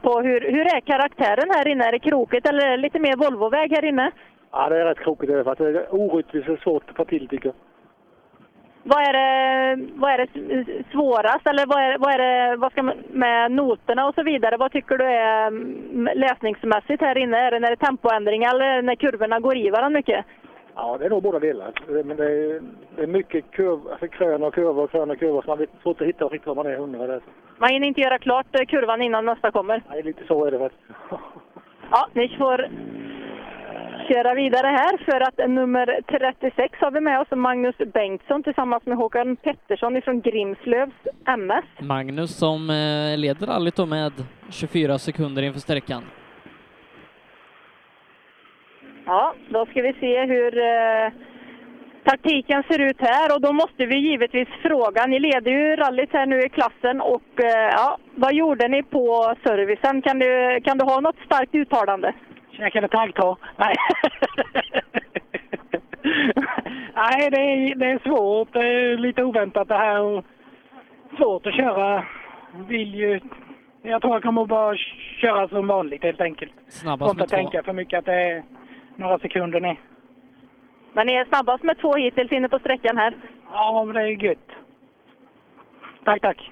på 0.03 0.21
hur, 0.21 0.41
hur 0.41 0.77
är 0.77 0.81
karaktären 0.81 1.51
här 1.51 1.69
inne? 1.69 1.85
Är 1.85 1.93
det 1.93 1.99
krokigt 1.99 2.49
eller 2.49 2.67
är 2.67 2.71
det 2.71 2.77
lite 2.77 2.99
mer 2.99 3.17
Volvoväg 3.17 3.71
här 3.73 3.85
inne? 3.85 4.11
Ja, 4.51 4.69
det 4.69 4.81
är 4.81 4.85
rätt 4.85 4.99
krokigt. 4.99 5.33
Det 5.33 5.39
är 5.39 5.45
för 5.45 5.73
det 5.73 5.81
är 5.81 5.95
orättvist 5.95 6.49
och 6.49 6.59
svårt 6.59 6.91
att 6.91 6.97
få 6.97 7.05
till 7.05 7.29
tycker 7.29 7.47
jag. 7.49 7.55
Vad 8.91 9.03
är 9.09 9.13
det, 9.13 9.87
vad 9.95 10.11
är 10.13 10.19
det 10.19 10.29
svårast 10.93 11.47
eller 11.47 11.67
vad, 11.67 11.83
är, 11.83 11.99
vad, 11.99 12.13
är 12.15 12.19
det, 12.19 12.57
vad 12.57 12.73
ska 12.73 12.83
man, 12.83 12.97
med 13.11 13.53
noterna 13.53 14.07
och 14.09 14.15
så 14.15 14.23
vidare? 14.23 14.57
Vad 14.57 14.73
tycker 14.73 14.99
du 14.99 15.05
är 15.05 15.47
mm, 15.47 16.09
läsningsmässigt 16.15 17.03
här 17.03 17.19
inne? 17.19 17.39
Är 17.39 17.51
det 17.51 17.59
när 17.59 17.69
det 17.69 17.75
är 17.75 17.87
tempoändringar 17.87 18.55
eller 18.55 18.83
när 18.83 18.95
kurvorna 18.95 19.41
går 19.41 19.57
i 19.57 19.71
varandra 19.71 19.99
mycket? 19.99 20.25
Ja, 20.75 20.97
det 20.99 21.07
är 21.07 21.11
nog 21.11 21.23
båda 21.23 21.39
delar. 21.39 21.73
Men 22.05 22.17
det 22.17 22.25
är, 22.25 22.61
det 22.97 23.03
är 23.03 23.07
mycket 23.07 23.51
kurv, 23.51 23.81
alltså 23.91 24.09
krön 24.09 24.43
och 24.43 24.55
kurvor 24.55 24.85
och 24.85 24.91
krön 24.91 25.11
och 25.11 25.19
kurvor 25.19 25.43
så 25.43 25.49
man 25.49 25.59
vet 25.59 25.71
svårt 25.83 26.01
att 26.01 26.07
hitta 26.07 26.25
riktigt 26.25 26.47
vad 26.47 26.57
man 26.57 26.67
är 26.67 26.77
hundra. 26.77 27.21
Man 27.59 27.71
hinner 27.71 27.87
inte 27.87 28.01
göra 28.01 28.19
klart 28.19 28.47
eh, 28.53 28.67
kurvan 28.67 29.03
innan 29.03 29.25
nästa 29.25 29.51
kommer. 29.51 29.83
Nej, 29.91 30.03
lite 30.03 30.27
så 30.27 30.45
är 30.45 30.51
det 30.51 30.59
faktiskt. 30.59 30.85
Ja, 31.91 32.09
ni 32.13 32.29
får 32.29 32.69
köra 34.09 34.35
vidare 34.35 34.67
här 34.67 34.99
för 35.05 35.21
att 35.21 35.51
nummer 35.51 36.01
36 36.09 36.79
har 36.81 36.91
vi 36.91 37.01
med 37.01 37.21
oss 37.21 37.29
Magnus 37.31 37.77
Bengtsson 37.95 38.43
tillsammans 38.43 38.87
med 38.87 38.97
Håkan 38.97 39.37
Pettersson 39.37 39.97
ifrån 39.97 40.21
Grimslövs 40.21 41.01
MS. 41.25 41.65
Magnus 41.79 42.39
som 42.39 42.71
eh, 42.71 43.19
leder 43.19 43.47
rallyt 43.47 43.77
då 43.77 43.87
med 43.87 44.13
24 44.51 44.99
sekunder 44.99 45.43
inför 45.43 45.61
sträckan. 45.61 46.03
Ja, 49.07 49.35
då 49.49 49.67
ska 49.67 49.83
vi 49.83 49.93
se 49.93 50.25
hur 50.25 50.59
eh, 50.59 51.13
taktiken 52.05 52.63
ser 52.63 52.79
ut 52.79 53.01
här 53.01 53.35
och 53.35 53.41
då 53.41 53.53
måste 53.53 53.87
vi 53.87 53.97
givetvis 53.99 54.49
fråga. 54.63 55.07
Ni 55.07 55.19
leder 55.19 55.51
ju 55.51 55.77
rallyt 55.77 56.13
här 56.13 56.27
nu 56.27 56.41
i 56.41 56.49
klassen 56.49 57.01
och 57.01 57.41
eh, 57.41 57.71
ja, 57.73 57.99
vad 58.15 58.35
gjorde 58.35 58.69
ni 58.69 58.83
på 58.83 59.35
servicen? 59.45 60.03
Kan 60.03 60.19
du, 60.19 60.61
kan 60.65 60.79
du 60.79 60.85
ha 60.85 61.01
något 61.01 61.17
starkt 61.27 61.55
uttalande? 61.55 62.15
Käkade 62.59 62.89
taggtråd. 62.89 63.37
Nej. 63.57 63.75
Nej, 66.95 67.31
det 67.31 67.41
är, 67.41 67.75
det 67.75 67.87
är 67.87 67.99
svårt. 67.99 68.53
Det 68.53 68.59
är 68.59 68.97
lite 68.97 69.25
oväntat 69.25 69.69
det 69.69 69.75
här. 69.75 70.01
Och 70.01 70.25
svårt 71.17 71.47
att 71.47 71.55
köra. 71.55 72.05
Vill 72.69 72.95
ju... 72.95 73.21
Jag 73.83 74.03
tror 74.03 74.15
jag 74.15 74.23
kommer 74.23 74.47
bara 74.47 74.77
köra 75.21 75.49
som 75.49 75.67
vanligt 75.67 76.03
helt 76.03 76.21
enkelt. 76.21 76.53
Snabbast 76.69 77.15
med 77.15 77.23
inte 77.23 77.37
två. 77.37 77.37
tänka 77.37 77.63
för 77.63 77.73
mycket 77.73 77.99
att 77.99 78.05
det 78.05 78.15
är 78.15 78.43
några 78.97 79.19
sekunder 79.19 79.61
ner. 79.61 79.77
Men 80.93 81.07
ni 81.07 81.13
är 81.13 81.25
snabbast 81.25 81.63
med 81.65 81.79
två 81.79 81.95
hittills 81.95 82.33
inne 82.33 82.49
på 82.49 82.59
sträckan 82.59 82.97
här. 82.97 83.17
Ja, 83.53 83.85
men 83.85 83.95
det 83.95 84.01
är 84.03 84.25
gött. 84.25 84.49
Tack, 86.05 86.21
tack. 86.21 86.51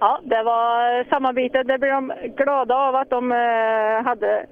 Ja, 0.00 0.20
det 0.22 0.42
var 0.42 1.04
samarbetet. 1.04 1.66
Det 1.66 1.78
blev 1.78 1.92
de 1.92 2.12
glada 2.36 2.74
av 2.74 2.96
att 2.96 3.10
de 3.10 3.32
eh, 3.32 4.04
hade 4.04 4.46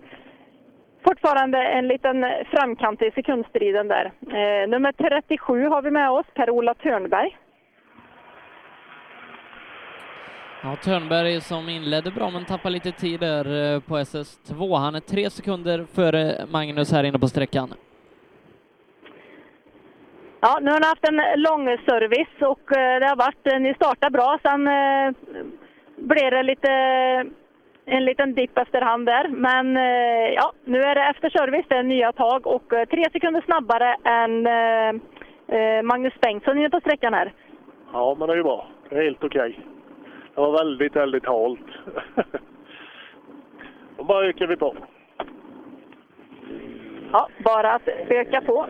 fortfarande 1.05 1.59
en 1.59 1.89
liten 1.89 2.27
framkant 2.51 3.03
i 3.03 3.11
sekundstriden 3.11 3.89
där. 3.89 4.13
Eh, 4.21 4.69
nummer 4.69 4.93
37 4.93 5.67
har 5.69 5.83
vi 5.83 5.91
med 5.91 6.11
oss, 6.11 6.27
Per-Ola 6.35 6.75
Törnberg. 6.75 7.37
Ja, 10.63 10.77
Törnberg 10.77 11.41
som 11.41 11.69
inledde 11.69 12.11
bra 12.11 12.31
men 12.31 12.45
tappar 12.45 12.71
lite 12.71 12.93
tid 12.93 13.21
där 13.21 13.75
eh, 13.75 13.81
på 13.81 13.99
SS2. 13.99 14.79
Han 14.79 14.95
är 14.95 15.01
tre 15.01 15.31
sekunder 15.31 15.87
före 15.95 16.47
Magnus 16.51 16.93
här 16.93 17.05
inne 17.05 17.19
på 17.19 17.29
sträckan. 17.29 17.75
Ja, 20.41 20.59
nu 20.63 20.71
har 20.71 20.81
ni 20.81 20.87
haft 20.87 21.09
en 21.09 21.43
lång 21.43 21.67
service 21.67 22.37
och 22.41 22.77
eh, 22.77 23.01
det 23.01 23.07
har 23.07 23.17
varit, 23.17 23.47
eh, 23.47 23.61
ni 23.61 23.75
startar 23.75 24.11
bra, 24.11 24.39
sen 24.43 24.67
eh, 24.67 25.13
blev 25.97 26.31
det 26.31 26.43
lite, 26.43 26.71
en 27.85 28.05
liten 28.05 28.35
dipp 28.35 28.59
efterhand 28.59 29.07
där. 29.07 29.29
Men 29.29 29.77
ja, 30.35 30.53
nu 30.65 30.83
är 30.83 30.95
det 30.95 31.03
efter 31.03 31.31
service, 31.31 31.67
det 31.69 31.77
är 31.77 31.83
nya 31.83 32.13
tag 32.13 32.47
och 32.47 32.69
tre 32.91 33.05
sekunder 33.13 33.41
snabbare 33.41 33.97
än 34.05 34.43
Magnus 35.87 36.21
Bengtsson 36.21 36.59
inne 36.59 36.71
på 36.71 36.81
sträckan 36.81 37.15
här. 37.15 37.33
Ja, 37.93 38.17
men 38.19 38.29
det 38.29 38.35
är 38.35 38.37
ju 38.37 38.43
bra. 38.43 38.67
Det 38.89 38.97
är 38.97 39.03
helt 39.03 39.25
okej. 39.25 39.61
Det 40.35 40.41
var 40.41 40.53
väldigt, 40.53 40.97
väldigt 40.97 41.27
halt. 41.27 41.61
Då 43.97 44.05
bara 44.05 44.27
ökar 44.27 44.47
vi 44.47 44.57
på. 44.57 44.77
Ja, 47.13 47.29
bara 47.45 47.73
att 47.73 47.89
öka 48.09 48.41
på. 48.41 48.67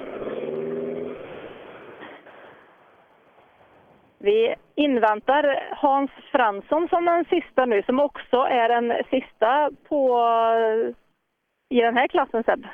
Vi 4.27 4.55
inväntar 4.75 5.69
Hans 5.77 6.11
Fransson 6.33 6.89
som 6.89 7.05
den 7.05 7.25
sista 7.25 7.67
nu, 7.67 7.83
som 7.83 8.01
också 8.01 8.37
är 8.37 8.69
den 8.69 9.05
sista 9.11 9.71
på, 9.89 10.21
i 11.69 11.81
den 11.81 11.97
här 11.97 12.09
klassen, 12.09 12.45
Seb. 12.45 12.67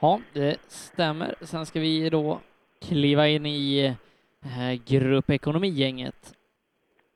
Ja, 0.00 0.20
det 0.32 0.60
stämmer. 0.70 1.34
Sen 1.40 1.66
ska 1.66 1.80
vi 1.80 2.10
då 2.10 2.40
kliva 2.88 3.26
in 3.28 3.46
i 3.46 3.96
eh, 4.44 4.82
gruppekonomigänget. 4.86 6.34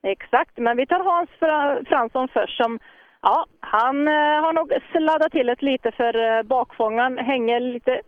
Exakt, 0.02 0.58
men 0.58 0.76
vi 0.76 0.86
tar 0.86 1.00
Hans 1.00 1.30
Fra- 1.40 1.84
Fransson 1.88 2.28
först 2.28 2.56
som 2.56 2.78
Ja, 3.22 3.46
han 3.60 4.08
eh, 4.08 4.40
har 4.44 4.52
nog 4.52 4.72
sladdat 4.92 5.32
till 5.32 5.48
ett 5.48 5.62
lite 5.62 5.92
för 5.92 6.36
eh, 6.38 6.42
bakfångaren 6.42 7.18
hänger 7.18 7.60
lite 7.60 8.00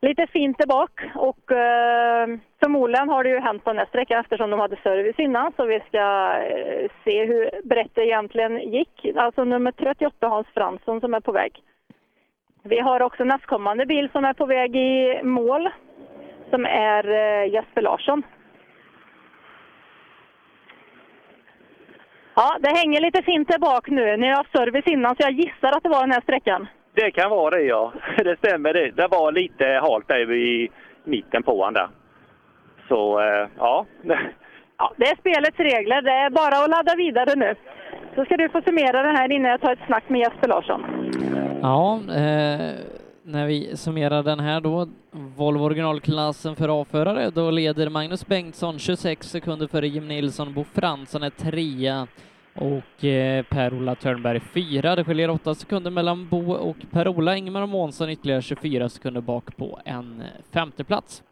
lite 0.00 0.26
fint 0.26 0.58
där 0.58 0.66
bak 0.66 1.00
och 1.14 1.52
eh, 1.52 2.26
förmodligen 2.60 3.08
har 3.08 3.24
det 3.24 3.30
ju 3.30 3.38
hänt 3.38 3.64
på 3.64 3.70
den 3.70 3.78
här 3.78 3.86
sträckan 3.86 4.20
eftersom 4.20 4.50
de 4.50 4.60
hade 4.60 4.76
service 4.76 5.18
innan 5.18 5.52
så 5.56 5.64
vi 5.64 5.80
ska 5.80 6.32
eh, 6.32 6.90
se 7.04 7.24
hur 7.24 7.50
brett 7.64 7.94
det 7.94 8.06
egentligen 8.06 8.58
gick. 8.70 9.06
Alltså 9.16 9.44
nummer 9.44 9.72
38 9.72 10.28
Hans 10.28 10.46
Fransson 10.54 11.00
som 11.00 11.14
är 11.14 11.20
på 11.20 11.32
väg. 11.32 11.62
Vi 12.62 12.80
har 12.80 13.02
också 13.02 13.24
nästkommande 13.24 13.86
bil 13.86 14.08
som 14.12 14.24
är 14.24 14.32
på 14.32 14.46
väg 14.46 14.76
i 14.76 15.22
mål 15.22 15.68
som 16.50 16.64
är 16.64 17.08
eh, 17.08 17.52
Jesper 17.52 17.82
Larsson. 17.82 18.22
Ja, 22.34 22.56
det 22.60 22.78
hänger 22.78 23.00
lite 23.00 23.22
fint 23.22 23.48
där 23.48 23.58
bak 23.58 23.88
nu. 23.90 24.16
Ni 24.16 24.28
har 24.28 24.36
haft 24.36 24.56
service 24.56 24.86
innan 24.86 25.16
så 25.16 25.22
jag 25.22 25.32
gissar 25.32 25.72
att 25.72 25.82
det 25.82 25.88
var 25.88 26.00
den 26.00 26.12
här 26.12 26.20
sträckan. 26.20 26.66
Det 27.00 27.10
kan 27.10 27.30
vara 27.30 27.56
det 27.56 27.62
ja. 27.62 27.92
Det 28.16 28.36
stämmer 28.36 28.72
det. 28.72 28.90
Det 28.90 29.08
var 29.10 29.32
lite 29.32 29.64
halt 29.82 30.08
där 30.08 30.32
i 30.32 30.70
mitten 31.04 31.42
på 31.42 31.64
han 31.64 31.74
där. 31.74 31.88
Så 32.88 33.20
eh, 33.20 33.48
ja. 33.58 33.86
Ja, 34.78 34.92
det 34.96 35.04
är 35.04 35.16
spelets 35.16 35.58
regler. 35.58 36.02
Det 36.02 36.10
är 36.10 36.30
bara 36.30 36.64
att 36.64 36.70
ladda 36.70 36.94
vidare 36.96 37.34
nu. 37.36 37.54
Så 38.14 38.24
ska 38.24 38.36
du 38.36 38.48
få 38.48 38.62
summera 38.62 39.02
det 39.02 39.18
här 39.18 39.32
innan 39.32 39.50
jag 39.50 39.60
tar 39.60 39.72
ett 39.72 39.86
snack 39.86 40.04
med 40.08 40.20
Jesper 40.20 40.48
Larsson. 40.48 40.82
Ja, 41.62 41.94
eh, 41.94 42.74
när 43.22 43.46
vi 43.46 43.76
summerar 43.76 44.22
den 44.22 44.40
här 44.40 44.60
då, 44.60 44.88
Volvo 45.36 45.64
originalklassen 45.64 46.56
för 46.56 46.82
A-förare, 46.82 47.30
då 47.30 47.50
leder 47.50 47.88
Magnus 47.88 48.26
Bengtsson 48.26 48.78
26 48.78 49.26
sekunder 49.30 49.66
före 49.66 49.88
Jim 49.88 50.08
Nilsson, 50.08 50.54
Bo 50.54 50.64
Fransson 50.64 51.22
är 51.22 51.30
trea 51.30 52.06
och 52.58 53.04
eh, 53.04 53.42
Per-Ola 53.42 53.94
Törnberg 53.94 54.40
fyra. 54.40 54.96
Det 54.96 55.04
skiljer 55.04 55.30
åtta 55.30 55.54
sekunder 55.54 55.90
mellan 55.90 56.28
Bo 56.28 56.52
och 56.52 56.76
Per-Ola. 56.90 57.36
Ingemar 57.36 57.66
Månsson 57.66 58.10
ytterligare 58.10 58.42
24 58.42 58.88
sekunder 58.88 59.20
bak 59.20 59.56
på 59.56 59.80
en 59.84 60.22
femteplats. 60.50 61.22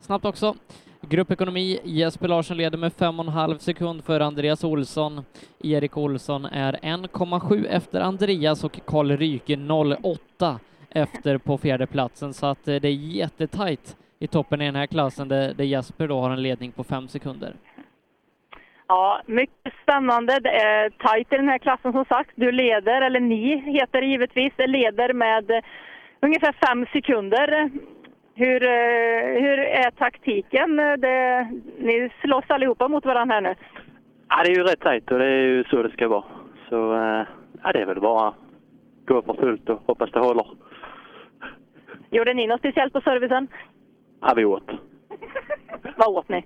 Snabbt 0.00 0.24
också. 0.24 0.54
Gruppekonomi, 1.00 1.78
Jesper 1.84 2.28
Larsson 2.28 2.56
leder 2.56 2.78
med 2.78 2.92
5,5 2.92 3.58
sekund 3.58 4.04
för 4.04 4.20
Andreas 4.20 4.64
Olsson. 4.64 5.24
Erik 5.62 5.96
Olsson 5.96 6.44
är 6.44 6.72
1,7 6.72 7.66
efter 7.66 8.00
Andreas 8.00 8.64
och 8.64 8.80
Karl 8.84 9.10
Ryke 9.10 9.56
0,8 9.56 10.58
efter 10.90 11.38
på 11.38 11.58
fjärdeplatsen, 11.58 12.34
så 12.34 12.46
att 12.46 12.68
eh, 12.68 12.76
det 12.76 12.88
är 12.88 12.92
jättetajt 12.92 13.96
i 14.18 14.26
toppen 14.26 14.62
i 14.62 14.64
den 14.64 14.76
här 14.76 14.86
klassen 14.86 15.28
där, 15.28 15.54
där 15.54 15.64
Jesper 15.64 16.08
då 16.08 16.20
har 16.20 16.30
en 16.30 16.42
ledning 16.42 16.72
på 16.72 16.84
5 16.84 17.08
sekunder. 17.08 17.54
Ja, 18.88 19.20
mycket 19.26 19.72
spännande. 19.82 20.38
Det 20.40 20.50
är 20.50 20.90
tajt 20.90 21.32
i 21.32 21.36
den 21.36 21.48
här 21.48 21.58
klassen 21.58 21.92
som 21.92 22.04
sagt. 22.04 22.30
Du 22.34 22.52
leder, 22.52 23.02
eller 23.02 23.20
ni 23.20 23.56
heter 23.56 24.00
det 24.00 24.06
givetvis, 24.06 24.52
leder 24.58 25.12
med 25.12 25.62
ungefär 26.20 26.52
fem 26.66 26.86
sekunder. 26.92 27.70
Hur, 28.34 28.62
eh, 28.62 29.42
hur 29.42 29.58
är 29.58 29.90
taktiken? 29.90 30.76
Det, 30.76 31.48
ni 31.78 32.10
slåss 32.20 32.44
allihopa 32.48 32.88
mot 32.88 33.04
varandra 33.06 33.34
här 33.34 33.40
nu. 33.40 33.54
Ja, 34.28 34.42
det 34.44 34.50
är 34.50 34.56
ju 34.56 34.62
rätt 34.62 34.80
tajt 34.80 35.10
och 35.10 35.18
det 35.18 35.24
är 35.26 35.42
ju 35.42 35.64
så 35.64 35.82
det 35.82 35.90
ska 35.90 36.08
vara. 36.08 36.24
Så 36.68 36.94
eh, 36.94 37.26
ja, 37.62 37.72
det 37.72 37.80
är 37.80 37.86
väl 37.86 38.00
bara 38.00 38.34
gå 39.06 39.22
för 39.22 39.34
fullt 39.34 39.68
och 39.68 39.82
hoppas 39.86 40.10
det 40.12 40.18
håller. 40.20 40.46
Gjorde 42.10 42.34
ni 42.34 42.46
något 42.46 42.60
speciellt 42.60 42.92
på 42.92 43.00
servicen? 43.00 43.48
Ja, 44.20 44.32
vi 44.36 44.44
åt 44.44 44.70
Vad 45.96 46.08
åt 46.08 46.28
ni? 46.28 46.44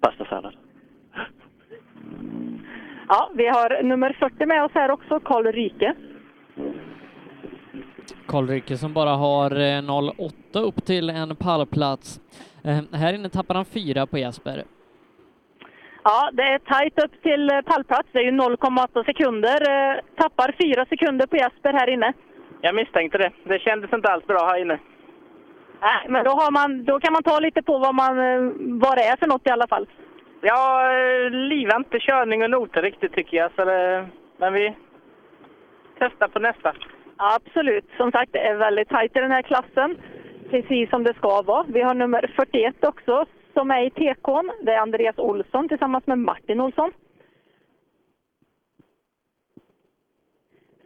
pastasallad. 0.00 0.54
Ja, 3.08 3.30
vi 3.34 3.46
har 3.48 3.82
nummer 3.82 4.16
40 4.20 4.46
med 4.46 4.64
oss 4.64 4.72
här 4.74 4.90
också, 4.90 5.20
Karl 5.20 5.46
Ryke. 5.46 5.94
Karl 8.26 8.48
Ryke 8.48 8.76
som 8.76 8.92
bara 8.92 9.10
har 9.10 9.50
eh, 9.50 9.82
0,8 9.82 10.58
upp 10.60 10.84
till 10.84 11.10
en 11.10 11.36
pallplats. 11.36 12.20
Eh, 12.64 12.98
här 12.98 13.12
inne 13.12 13.28
tappar 13.28 13.54
han 13.54 13.64
fyra 13.64 14.06
på 14.06 14.18
Jesper. 14.18 14.64
Ja, 16.04 16.30
det 16.32 16.42
är 16.42 16.58
tajt 16.58 17.04
upp 17.04 17.22
till 17.22 17.50
eh, 17.50 17.60
pallplats. 17.60 18.08
Det 18.12 18.18
är 18.18 18.22
ju 18.22 18.30
0,8 18.30 19.04
sekunder. 19.04 19.58
Eh, 19.70 20.00
Tappar 20.16 20.54
fyra 20.62 20.86
sekunder 20.86 21.26
på 21.26 21.36
Jesper 21.36 21.72
här 21.72 21.90
inne. 21.90 22.12
Jag 22.60 22.74
misstänkte 22.74 23.18
det. 23.18 23.30
Det 23.44 23.58
kändes 23.58 23.92
inte 23.92 24.08
alls 24.08 24.26
bra 24.26 24.46
här 24.46 24.60
inne. 24.60 24.78
Nej, 25.80 26.06
men 26.08 26.24
då, 26.24 26.30
har 26.30 26.50
man, 26.50 26.84
då 26.84 27.00
kan 27.00 27.12
man 27.12 27.22
ta 27.22 27.38
lite 27.38 27.62
på 27.62 27.78
vad, 27.78 27.94
man, 27.94 28.18
eh, 28.18 28.52
vad 28.58 28.98
det 28.98 29.04
är 29.04 29.16
för 29.16 29.26
något 29.26 29.46
i 29.46 29.50
alla 29.50 29.66
fall. 29.66 29.86
Ja, 30.44 30.90
livar 31.30 31.76
inte 31.76 31.98
körning 31.98 32.42
och 32.42 32.50
noter 32.50 32.82
riktigt 32.82 33.12
tycker 33.12 33.36
jag. 33.36 33.50
Så 33.56 33.64
det, 33.64 34.08
men 34.36 34.52
vi 34.52 34.76
testar 35.98 36.28
på 36.28 36.38
nästa. 36.38 36.74
Absolut. 37.16 37.84
Som 37.96 38.12
sagt, 38.12 38.32
det 38.32 38.38
är 38.38 38.54
väldigt 38.54 38.88
tajt 38.88 39.16
i 39.16 39.20
den 39.20 39.30
här 39.30 39.42
klassen. 39.42 39.96
Precis 40.50 40.90
som 40.90 41.04
det 41.04 41.14
ska 41.14 41.42
vara. 41.42 41.64
Vi 41.68 41.80
har 41.80 41.94
nummer 41.94 42.32
41 42.36 42.84
också 42.84 43.26
som 43.52 43.70
är 43.70 43.82
i 43.82 43.90
TK'n. 43.90 44.50
Det 44.62 44.72
är 44.72 44.78
Andreas 44.78 45.18
Olsson 45.18 45.68
tillsammans 45.68 46.06
med 46.06 46.18
Martin 46.18 46.60
Olsson. 46.60 46.92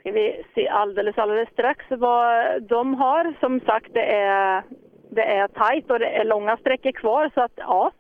Ska 0.00 0.12
vi 0.12 0.44
se 0.54 0.68
alldeles, 0.68 1.18
alldeles 1.18 1.48
strax 1.48 1.84
vad 1.88 2.62
de 2.62 2.94
har. 2.94 3.34
Som 3.40 3.60
sagt, 3.60 3.94
det 3.94 4.12
är, 4.12 4.62
det 5.10 5.24
är 5.24 5.48
tajt 5.48 5.90
och 5.90 5.98
det 5.98 6.08
är 6.08 6.24
långa 6.24 6.56
sträckor 6.56 6.92
kvar. 6.92 7.30
Så 7.34 7.40
att 7.40 7.52
ja, 7.56 7.92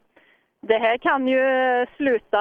det 0.66 0.78
här 0.78 0.98
kan 0.98 1.28
ju 1.28 1.86
sluta... 1.96 2.38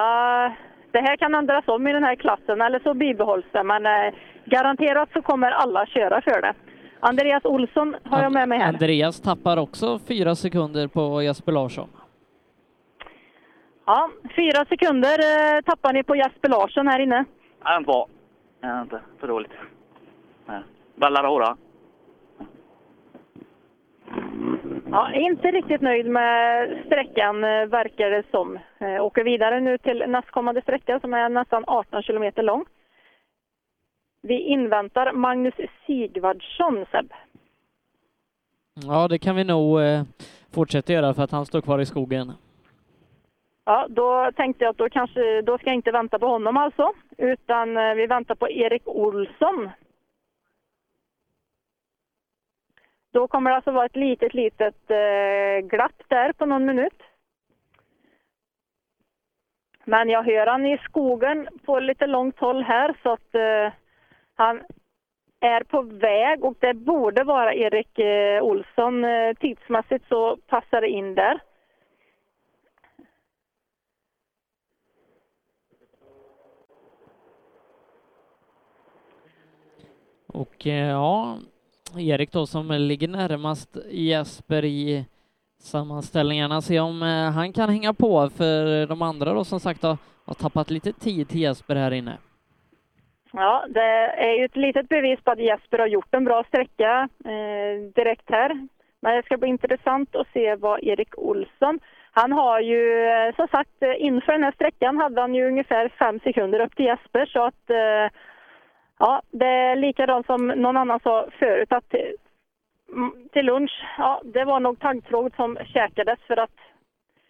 Det 0.90 1.00
här 1.00 1.16
kan 1.16 1.34
ändras 1.34 1.68
om 1.68 1.86
i 1.86 1.92
den 1.92 2.04
här 2.04 2.16
klassen 2.16 2.60
eller 2.60 2.78
så 2.78 2.94
bibehålls 2.94 3.44
det. 3.52 3.62
Men 3.62 3.86
eh, 3.86 4.14
garanterat 4.44 5.08
så 5.12 5.22
kommer 5.22 5.50
alla 5.50 5.86
köra 5.86 6.20
för 6.20 6.42
det. 6.42 6.54
Andreas 7.00 7.44
Olsson 7.44 7.96
har 8.04 8.22
jag 8.22 8.32
med 8.32 8.48
mig 8.48 8.58
här. 8.58 8.68
Andreas 8.68 9.20
tappar 9.20 9.56
också 9.56 9.98
fyra 9.98 10.34
sekunder 10.34 10.88
på 10.88 11.22
Jesper 11.22 11.52
Larsson. 11.52 11.88
Ja, 13.86 14.10
fyra 14.36 14.64
sekunder 14.64 15.18
eh, 15.18 15.60
tappar 15.60 15.92
ni 15.92 16.02
på 16.02 16.16
Jesper 16.16 16.48
Larsson 16.48 16.88
här 16.88 17.00
inne. 17.00 17.24
Är 17.64 17.76
inte 17.76 17.86
bra. 17.86 18.08
Är 18.62 18.82
inte 18.82 19.00
för 19.20 19.28
dåligt. 19.28 19.52
Nej. 20.46 20.60
Ballar 20.94 21.24
hårda. 21.24 21.56
Ja, 24.90 25.14
inte 25.14 25.50
riktigt 25.50 25.80
nöjd 25.80 26.06
med 26.06 26.68
sträckan 26.86 27.44
eh, 27.44 27.66
verkar 27.66 28.10
det 28.10 28.22
som. 28.30 28.58
Eh, 28.78 29.04
Åker 29.04 29.24
vidare 29.24 29.60
nu 29.60 29.78
till 29.78 30.04
nästkommande 30.08 30.62
sträcka 30.62 31.00
som 31.00 31.14
är 31.14 31.28
nästan 31.28 31.64
18 31.66 32.02
kilometer 32.02 32.42
lång. 32.42 32.64
Vi 34.22 34.40
inväntar 34.40 35.12
Magnus 35.12 35.54
Sigvardsson, 35.86 36.84
Seb. 36.92 37.12
Ja, 38.86 39.08
det 39.08 39.18
kan 39.18 39.36
vi 39.36 39.44
nog 39.44 39.80
eh, 39.80 40.02
fortsätta 40.54 40.92
göra 40.92 41.14
för 41.14 41.22
att 41.22 41.30
han 41.30 41.46
står 41.46 41.60
kvar 41.60 41.78
i 41.78 41.86
skogen. 41.86 42.32
Ja, 43.64 43.86
då 43.90 44.30
tänkte 44.36 44.64
jag 44.64 44.70
att 44.70 44.78
då 44.78 44.88
kanske, 44.88 45.42
då 45.42 45.58
ska 45.58 45.66
jag 45.66 45.74
inte 45.74 45.90
vänta 45.92 46.18
på 46.18 46.26
honom 46.26 46.56
alltså, 46.56 46.92
utan 47.18 47.74
vi 47.96 48.06
väntar 48.06 48.34
på 48.34 48.50
Erik 48.50 48.82
Olsson. 48.84 49.70
Då 53.16 53.28
kommer 53.28 53.50
det 53.50 53.56
alltså 53.56 53.70
vara 53.70 53.86
ett 53.86 53.96
litet, 53.96 54.34
litet 54.34 54.90
eh, 54.90 55.68
glapp 55.68 56.02
där 56.08 56.32
på 56.32 56.46
någon 56.46 56.64
minut. 56.64 57.02
Men 59.84 60.08
jag 60.08 60.22
hör 60.22 60.46
han 60.46 60.66
i 60.66 60.78
skogen 60.78 61.48
på 61.64 61.80
lite 61.80 62.06
långt 62.06 62.38
håll 62.38 62.62
här 62.62 62.96
så 63.02 63.12
att 63.12 63.34
eh, 63.34 63.72
han 64.34 64.62
är 65.40 65.64
på 65.64 65.82
väg 65.82 66.44
och 66.44 66.54
det 66.60 66.74
borde 66.74 67.24
vara 67.24 67.54
Erik 67.54 67.98
eh, 67.98 68.42
Olsson. 68.42 69.04
Eh, 69.04 69.34
tidsmässigt 69.34 70.08
så 70.08 70.36
passar 70.36 70.80
det 70.80 70.88
in 70.88 71.14
där. 71.14 71.40
Och 80.26 80.66
eh, 80.66 80.88
ja, 80.88 81.38
Erik 81.98 82.32
då 82.32 82.46
som 82.46 82.70
ligger 82.70 83.08
närmast 83.08 83.76
Jesper 83.90 84.64
i 84.64 85.04
sammanställningarna, 85.58 86.60
se 86.60 86.80
om 86.80 87.02
eh, 87.02 87.30
han 87.30 87.52
kan 87.52 87.68
hänga 87.70 87.94
på 87.94 88.30
för 88.30 88.86
de 88.86 89.02
andra 89.02 89.32
då 89.32 89.44
som 89.44 89.60
sagt 89.60 89.82
har, 89.82 89.98
har 90.24 90.34
tappat 90.34 90.70
lite 90.70 90.92
tid 90.92 91.28
till 91.28 91.40
Jesper 91.40 91.76
här 91.76 91.90
inne. 91.90 92.18
Ja, 93.32 93.64
det 93.68 94.14
är 94.16 94.38
ju 94.38 94.44
ett 94.44 94.56
litet 94.56 94.88
bevis 94.88 95.20
på 95.24 95.30
att 95.30 95.38
Jesper 95.38 95.78
har 95.78 95.86
gjort 95.86 96.14
en 96.14 96.24
bra 96.24 96.44
sträcka 96.48 97.08
eh, 97.24 97.92
direkt 97.94 98.30
här. 98.30 98.68
Men 99.00 99.16
det 99.16 99.22
ska 99.24 99.36
bli 99.36 99.48
intressant 99.48 100.16
att 100.16 100.26
se 100.32 100.54
vad 100.54 100.82
Erik 100.82 101.18
Olsson... 101.18 101.78
Han 102.18 102.32
har 102.32 102.60
ju, 102.60 103.06
eh, 103.06 103.34
som 103.34 103.48
sagt, 103.48 103.82
eh, 103.82 104.06
inför 104.06 104.32
den 104.32 104.44
här 104.44 104.52
sträckan 104.52 104.96
hade 104.96 105.20
han 105.20 105.34
ju 105.34 105.48
ungefär 105.48 105.88
fem 105.88 106.20
sekunder 106.20 106.60
upp 106.60 106.76
till 106.76 106.84
Jesper. 106.84 107.26
Så 107.26 107.42
att, 107.44 107.70
eh, 107.70 108.06
ja, 108.98 109.22
det 109.30 109.46
är 109.46 109.76
likadant 109.76 110.26
som 110.26 110.46
någon 110.46 110.76
annan 110.76 111.00
sa 111.00 111.26
förut 111.38 111.72
att 111.72 111.88
till, 111.90 112.14
mm, 112.92 113.46
lunch, 113.46 113.82
ja, 113.98 114.20
det 114.24 114.44
var 114.44 114.60
nog 114.60 114.78
taggtråd 114.80 115.32
som 115.36 115.58
käkades 115.74 116.18
för 116.26 116.36
att 116.36 116.50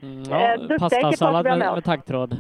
Mm, 0.03 0.33
Eh, 0.33 0.41
ja, 0.41 0.57
duktiga 0.57 0.79
pastasallad 0.79 1.45
med, 1.45 1.59
med 1.59 1.85
taggtråd. 1.85 2.37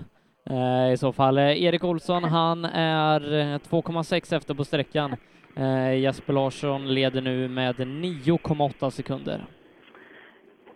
Eh, 0.50 0.92
I 0.92 0.96
så 0.96 1.12
fall. 1.12 1.38
Eh, 1.38 1.62
Erik 1.62 1.84
Olsson, 1.84 2.24
han 2.24 2.64
är 2.64 3.20
eh, 3.34 3.58
2,6 3.58 4.36
efter 4.36 4.54
på 4.54 4.64
sträckan. 4.64 5.16
Eh, 5.56 5.98
Jesper 5.98 6.32
Larsson 6.32 6.94
leder 6.94 7.20
nu 7.20 7.48
med 7.48 7.76
9,8 7.76 8.90
sekunder. 8.90 9.44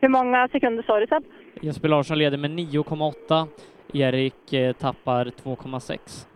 Hur 0.01 0.09
många 0.09 0.49
sekunder 0.49 0.83
sa 0.83 1.01
du 1.01 1.07
Seb? 1.07 1.25
Jesper 1.63 1.89
Larsson 1.89 2.19
leder 2.19 2.39
med 2.39 2.51
9,8. 2.51 3.47
Erik 3.93 4.53
eh, 4.53 4.73
tappar 4.73 5.25
2,6. 5.25 6.27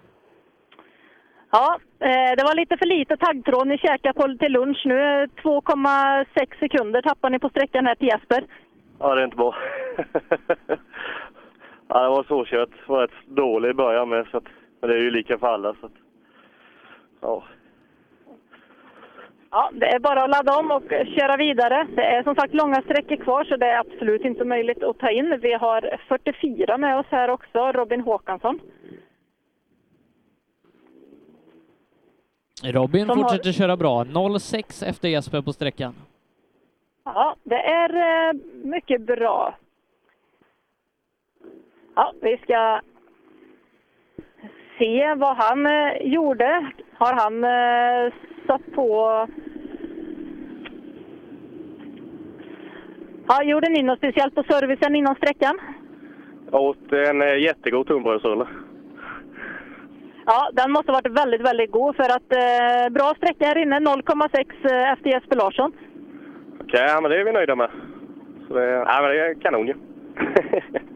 Ja, 1.56 1.78
eh, 1.98 2.32
det 2.36 2.44
var 2.44 2.54
lite 2.54 2.76
för 2.76 2.86
lite 2.86 3.16
taggtråd 3.16 3.66
ni 3.66 3.78
käkade 3.78 4.14
på 4.14 4.36
till 4.38 4.52
lunch 4.52 4.82
nu. 4.84 5.26
2,6 5.42 6.58
sekunder 6.58 7.02
tappar 7.02 7.30
ni 7.30 7.38
på 7.38 7.48
sträckan 7.48 7.86
här 7.86 7.94
till 7.94 8.08
Jesper. 8.08 8.44
Ja, 8.98 9.14
det 9.14 9.20
är 9.20 9.24
inte 9.24 9.36
bra. 9.36 9.54
ja, 11.88 12.02
det 12.02 12.08
var 12.08 12.24
svårkört. 12.24 12.68
Det 12.70 12.92
var 12.92 13.02
rätt 13.02 13.26
dålig 13.26 13.70
i 13.70 13.74
början 13.74 14.08
med, 14.08 14.26
så 14.30 14.36
att, 14.36 14.44
men 14.80 14.90
det 14.90 14.96
är 14.96 15.00
ju 15.00 15.10
lika 15.10 15.38
för 15.38 15.46
alla. 15.46 15.74
Så 15.80 15.86
att, 15.86 15.92
ja. 17.20 17.44
Ja, 19.50 19.70
det 19.72 19.86
är 19.86 19.98
bara 19.98 20.22
att 20.22 20.30
ladda 20.30 20.58
om 20.58 20.70
och 20.70 20.88
köra 20.88 21.36
vidare. 21.36 21.86
Det 21.96 22.04
är 22.04 22.22
som 22.22 22.34
sagt 22.34 22.54
långa 22.54 22.82
sträckor 22.82 23.16
kvar 23.16 23.44
så 23.44 23.56
det 23.56 23.66
är 23.66 23.78
absolut 23.78 24.24
inte 24.24 24.44
möjligt 24.44 24.82
att 24.82 24.98
ta 24.98 25.10
in. 25.10 25.38
Vi 25.42 25.52
har 25.52 25.98
44 26.08 26.78
med 26.78 26.98
oss 26.98 27.06
här 27.10 27.30
också, 27.30 27.72
Robin 27.72 28.00
Håkansson. 28.00 28.60
Robin 32.72 33.06
Som 33.06 33.18
har- 33.18 33.28
fortsätter 33.28 33.52
köra 33.52 33.76
bra. 33.76 34.04
0,6 34.04 34.82
efter 34.88 35.08
Jesper 35.08 35.42
på 35.42 35.52
sträckan. 35.52 35.94
Ja, 37.04 37.36
det 37.42 37.54
är 37.62 37.94
eh, 38.28 38.34
mycket 38.64 39.00
bra. 39.00 39.54
Ja, 41.96 42.12
vi 42.22 42.36
ska 42.36 42.80
se 44.78 45.14
vad 45.14 45.36
han 45.36 45.66
eh, 45.66 45.92
gjorde. 46.02 46.70
Har 46.98 47.12
han 47.12 47.44
eh, 47.44 48.12
satt 48.46 48.74
på... 48.74 49.26
Ja, 53.28 53.42
gjorde 53.42 53.68
ni 53.68 53.82
något 53.82 53.98
speciellt 53.98 54.34
på 54.34 54.42
servicen 54.42 54.96
innan 54.96 55.14
sträckan? 55.14 55.58
Jag 56.52 56.62
åt 56.62 56.92
en 56.92 57.40
jättegod 57.42 57.86
tunnbrödsrulle. 57.86 58.46
Ja, 60.26 60.50
den 60.52 60.72
måste 60.72 60.92
ha 60.92 61.00
varit 61.00 61.18
väldigt, 61.18 61.40
väldigt 61.40 61.70
god 61.70 61.96
för 61.96 62.04
att 62.04 62.32
eh, 62.32 62.92
bra 62.92 63.14
sträcka 63.16 63.46
här 63.46 63.58
inne. 63.58 63.78
0,6 63.78 64.72
eh, 64.72 64.92
efter 64.92 65.10
Jesper 65.10 65.36
Larsson. 65.36 65.72
Okej, 66.60 66.84
ja, 66.88 67.00
men 67.00 67.10
det 67.10 67.20
är 67.20 67.24
vi 67.24 67.32
nöjda 67.32 67.56
med. 67.56 67.70
Så 68.48 68.54
det, 68.54 68.66
ja, 68.66 68.98
men 69.02 69.10
det 69.10 69.20
är 69.20 69.34
kanon 69.34 69.66
ju. 69.66 69.74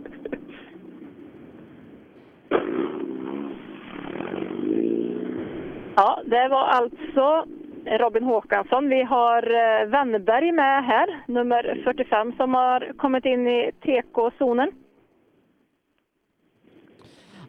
Ja, 6.00 6.20
det 6.24 6.48
var 6.48 6.64
alltså 6.64 7.44
Robin 7.86 8.24
Håkansson. 8.24 8.88
Vi 8.88 9.02
har 9.02 9.42
eh, 9.42 9.88
Wennerberg 9.88 10.52
med 10.52 10.84
här, 10.84 11.22
nummer 11.26 11.80
45, 11.84 12.32
som 12.36 12.54
har 12.54 12.92
kommit 12.96 13.24
in 13.24 13.48
i 13.48 13.72
TK-zonen. 13.80 14.70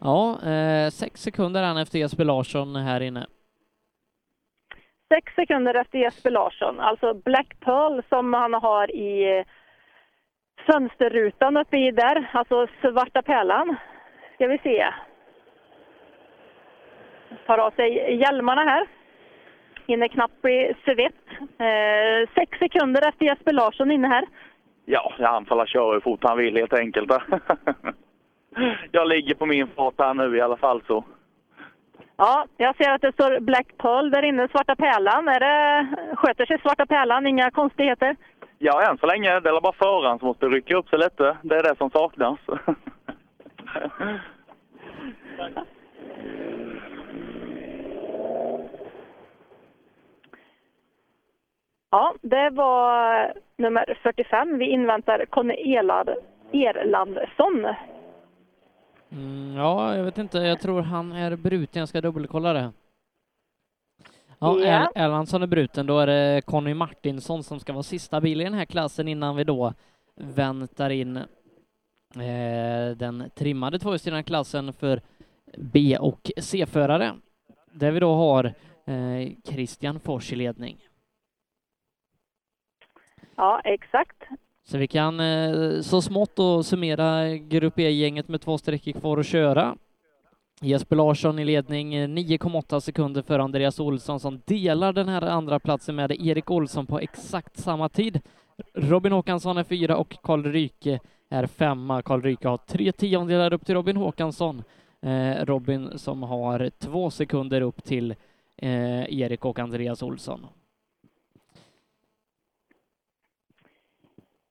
Ja, 0.02 0.40
eh, 0.50 0.90
sex 0.90 1.22
sekunder 1.22 1.64
han 1.64 1.78
efter 1.78 2.00
Jesper 2.00 2.26
Larsson 2.26 2.76
här 2.76 3.02
inne. 3.02 3.26
Sex 5.14 5.36
sekunder 5.36 5.74
efter 5.74 6.00
Jesper 6.00 6.30
Larsson, 6.30 6.80
alltså 6.80 7.14
Black 7.14 7.60
Pearl 7.60 8.02
som 8.10 8.34
han 8.34 8.54
har 8.54 8.96
i 8.96 9.38
eh, 9.38 9.46
fönsterrutan 10.66 11.58
uppe 11.58 11.78
i 11.78 11.92
där, 11.92 12.30
alltså 12.34 12.68
svarta 12.82 13.22
pärlan. 13.22 13.76
Ska 14.36 14.48
vi 14.48 14.58
se. 14.58 14.94
Tar 17.46 17.58
av 17.58 17.72
sig 17.72 18.16
hjälmarna 18.16 18.62
här. 18.62 18.88
Hinner 19.88 20.08
knappt 20.08 20.42
bli 20.42 20.74
svett. 20.86 21.26
Eh, 21.40 22.30
sex 22.36 22.60
sekunder 22.60 23.10
efter 23.10 23.26
Jesper 23.26 23.54
Larsson 23.54 23.92
inne 23.92 24.08
här. 24.08 24.26
Ja, 24.86 25.14
han 25.20 25.46
får 25.46 25.66
köra 25.66 25.94
hur 25.94 26.00
fort 26.00 26.24
han 26.24 26.38
vill 26.38 26.56
helt 26.58 26.74
enkelt. 26.74 27.12
Jag 28.92 29.08
ligger 29.08 29.36
på 29.36 29.46
min 29.46 29.68
fart 29.68 29.94
här 29.98 30.14
nu 30.14 30.38
i 30.38 30.42
alla 30.42 30.58
fall 30.58 30.82
så. 30.88 31.04
Ja, 32.18 32.46
jag 32.58 32.76
ser 32.76 32.92
att 32.92 33.02
det 33.02 33.12
står 33.14 33.40
Black 33.40 33.68
Pearl 33.78 34.10
där 34.10 34.24
inne, 34.24 34.48
Svarta 34.48 34.76
Pärlan. 34.76 35.28
Är 35.28 35.40
det, 35.40 35.88
sköter 36.16 36.46
sig 36.46 36.60
Svarta 36.60 36.86
Pärlan, 36.86 37.28
inga 37.28 37.52
konstigheter? 37.52 38.16
Ja, 38.58 38.90
än 38.90 38.98
så 38.98 39.06
länge. 39.06 39.40
Det 39.40 39.50
är 39.50 39.62
bara 39.62 39.74
föraren 39.74 40.20
som 40.20 40.28
måste 40.28 40.46
rycka 40.46 40.76
upp 40.78 40.90
sig 40.90 41.00
lite. 41.00 41.38
Det 41.42 41.56
är 41.56 41.64
det 41.64 41.76
som 41.78 41.90
saknas. 41.90 42.40
Ja, 51.92 52.14
det 52.22 52.50
var 52.50 53.34
nummer 53.58 53.98
45. 54.04 54.58
Vi 54.58 54.66
inväntar 54.66 55.26
Conny 55.26 55.54
Erlandsson. 56.54 57.68
Mm, 59.12 59.56
ja, 59.56 59.96
jag 59.96 60.04
vet 60.04 60.18
inte. 60.18 60.38
Jag 60.38 60.60
tror 60.62 60.82
han 60.82 61.12
är 61.12 61.36
bruten. 61.36 61.80
Jag 61.80 61.90
ska 61.90 62.02
dubbelkolla 62.02 62.54
det. 62.54 62.72
Ja. 64.40 64.60
Er- 64.60 64.90
Erlandsson 64.96 65.44
är 65.44 65.48
bruten. 65.48 65.86
Då 65.86 66.00
är 66.00 66.08
det 66.08 66.42
Conny 66.46 66.74
Martinsson 66.74 67.44
som 67.44 67.60
ska 67.60 67.74
vara 67.74 67.84
sista 67.84 68.22
bil 68.22 68.42
i 68.42 68.44
den 68.44 68.54
här 68.54 68.66
klassen 68.66 69.08
innan 69.08 69.36
vi 69.36 69.44
då 69.44 69.74
väntar 70.16 70.90
in 70.90 71.18
eh, 71.18 72.96
den 72.98 73.30
trimmade 73.36 73.80
tvåhjulsdrivna 73.80 74.24
klassen 74.24 74.74
för 74.74 75.02
B 75.58 75.98
och 76.00 76.32
C-förare. 76.38 77.16
Där 77.72 77.92
vi 77.92 78.00
då 78.00 78.14
har 78.16 78.46
eh, 78.86 79.32
Christian 79.44 80.00
Fors 80.00 80.34
i 80.34 80.36
ledning. 80.36 80.86
Ja, 83.36 83.62
exakt. 83.64 84.24
Så 84.70 84.78
vi 84.78 84.88
kan 84.88 85.20
eh, 85.20 85.82
så 85.82 86.02
smått 86.02 86.36
då 86.36 86.64
summera 86.64 87.38
Grupp 87.38 87.80
E-gänget 87.80 88.28
med 88.28 88.42
två 88.42 88.58
sträckor 88.58 88.92
kvar 88.92 89.18
att 89.18 89.26
köra. 89.26 89.76
Jesper 90.62 90.96
Larsson 90.96 91.40
i 91.40 91.46
ledning, 91.46 91.96
eh, 91.96 92.08
9,8 92.08 92.80
sekunder 92.80 93.22
för 93.22 93.40
Andreas 93.40 93.80
Olsson 93.80 94.20
som 94.20 94.42
delar 94.46 94.94
den 94.94 95.10
här 95.10 95.22
andra 95.22 95.60
platsen 95.60 95.96
med 95.96 96.12
Erik 96.12 96.52
Olsson 96.52 96.86
på 96.86 97.00
exakt 97.00 97.58
samma 97.58 97.90
tid. 97.90 98.22
Robin 98.74 99.12
Håkansson 99.12 99.58
är 99.58 99.64
fyra 99.64 99.98
och 99.98 100.18
Karl 100.24 100.44
Ryke 100.44 101.00
är 101.30 101.46
femma. 101.46 102.02
Karl 102.02 102.22
Ryke 102.22 102.48
har 102.48 102.58
tre 102.58 102.92
tiondelar 102.92 103.54
upp 103.54 103.66
till 103.66 103.76
Robin 103.76 103.98
Håkansson. 103.98 104.64
Eh, 105.02 105.46
Robin 105.46 105.90
som 105.96 106.24
har 106.24 106.72
två 106.80 107.10
sekunder 107.10 107.62
upp 107.62 107.84
till 107.84 108.12
eh, 108.58 109.20
Erik 109.20 109.46
och 109.46 109.60
Andreas 109.60 110.04
Olsson. 110.04 110.46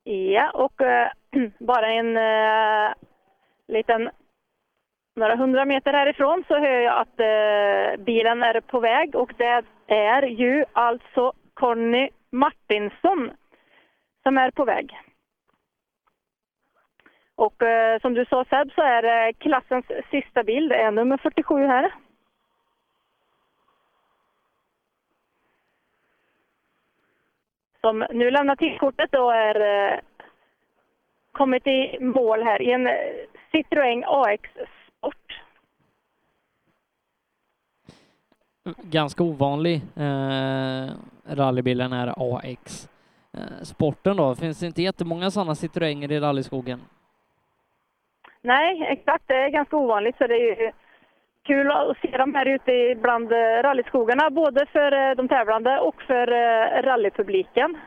Ja, 0.08 0.50
och 0.50 0.80
eh, 0.80 1.10
bara 1.58 1.86
en 1.92 2.16
eh, 2.16 2.94
liten 3.68 4.10
några 5.16 5.36
hundra 5.36 5.64
meter 5.64 5.92
härifrån 5.92 6.44
så 6.48 6.54
hör 6.58 6.80
jag 6.80 6.98
att 6.98 7.20
eh, 7.20 8.04
bilen 8.04 8.42
är 8.42 8.60
på 8.60 8.80
väg 8.80 9.14
och 9.14 9.32
det 9.36 9.62
är 9.86 10.22
ju 10.22 10.64
alltså 10.72 11.32
Conny 11.54 12.08
Martinsson 12.30 13.30
som 14.22 14.38
är 14.38 14.50
på 14.50 14.64
väg. 14.64 15.00
Och 17.34 17.62
eh, 17.62 18.00
som 18.00 18.14
du 18.14 18.24
sa 18.24 18.44
Seb 18.44 18.72
så 18.72 18.82
är 18.82 19.02
det 19.02 19.32
klassens 19.32 19.86
sista 20.10 20.42
bil, 20.42 20.68
det 20.68 20.76
är 20.76 20.90
nummer 20.90 21.16
47 21.16 21.66
här. 21.66 21.92
Som 27.80 28.06
nu 28.10 28.30
lämnar 28.30 28.56
tillkortet 28.56 29.14
och 29.14 29.34
är 29.34 29.60
eh, 29.60 29.98
kommit 31.32 31.66
i 31.66 31.98
mål 32.00 32.42
här 32.42 32.62
i 32.62 32.72
en 32.72 32.86
eh, 32.86 32.92
Citroën 33.52 34.04
AX 34.06 34.50
Sport. 34.86 35.40
ganska 38.82 39.22
ovanlig 39.22 39.80
eh, 39.96 40.88
rallybilen 41.26 41.92
är 41.92 42.14
AX. 42.36 42.88
Eh, 43.32 43.62
sporten 43.62 44.16
då, 44.16 44.34
finns 44.34 44.60
det 44.60 44.66
inte 44.66 44.82
jättemånga 44.82 45.30
sådana 45.30 45.54
Citroënger 45.54 46.12
i 46.12 46.20
rallyskogen? 46.20 46.80
Nej, 48.40 48.86
exakt. 48.88 49.24
Det 49.26 49.34
är 49.34 49.48
ganska 49.48 49.76
ovanligt 49.76 50.16
så 50.18 50.26
det 50.26 50.34
är 50.34 50.64
ju 50.64 50.72
kul 51.48 51.70
att 51.70 51.98
se 51.98 52.16
dem 52.18 52.34
här 52.34 52.46
ute 52.46 52.72
i- 52.72 52.94
bland 52.94 53.32
eh, 53.32 53.62
rallyskogarna, 53.62 54.30
både 54.30 54.66
för 54.66 54.92
eh, 54.92 55.14
de 55.16 55.28
tävlande 55.28 55.78
och 55.80 56.02
för 56.02 56.32
eh, 56.32 56.82
rallypubliken. 56.82 57.78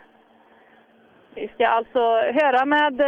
Vi 1.36 1.48
ska 1.48 1.68
alltså 1.68 2.00
höra 2.16 2.66
med 2.66 3.02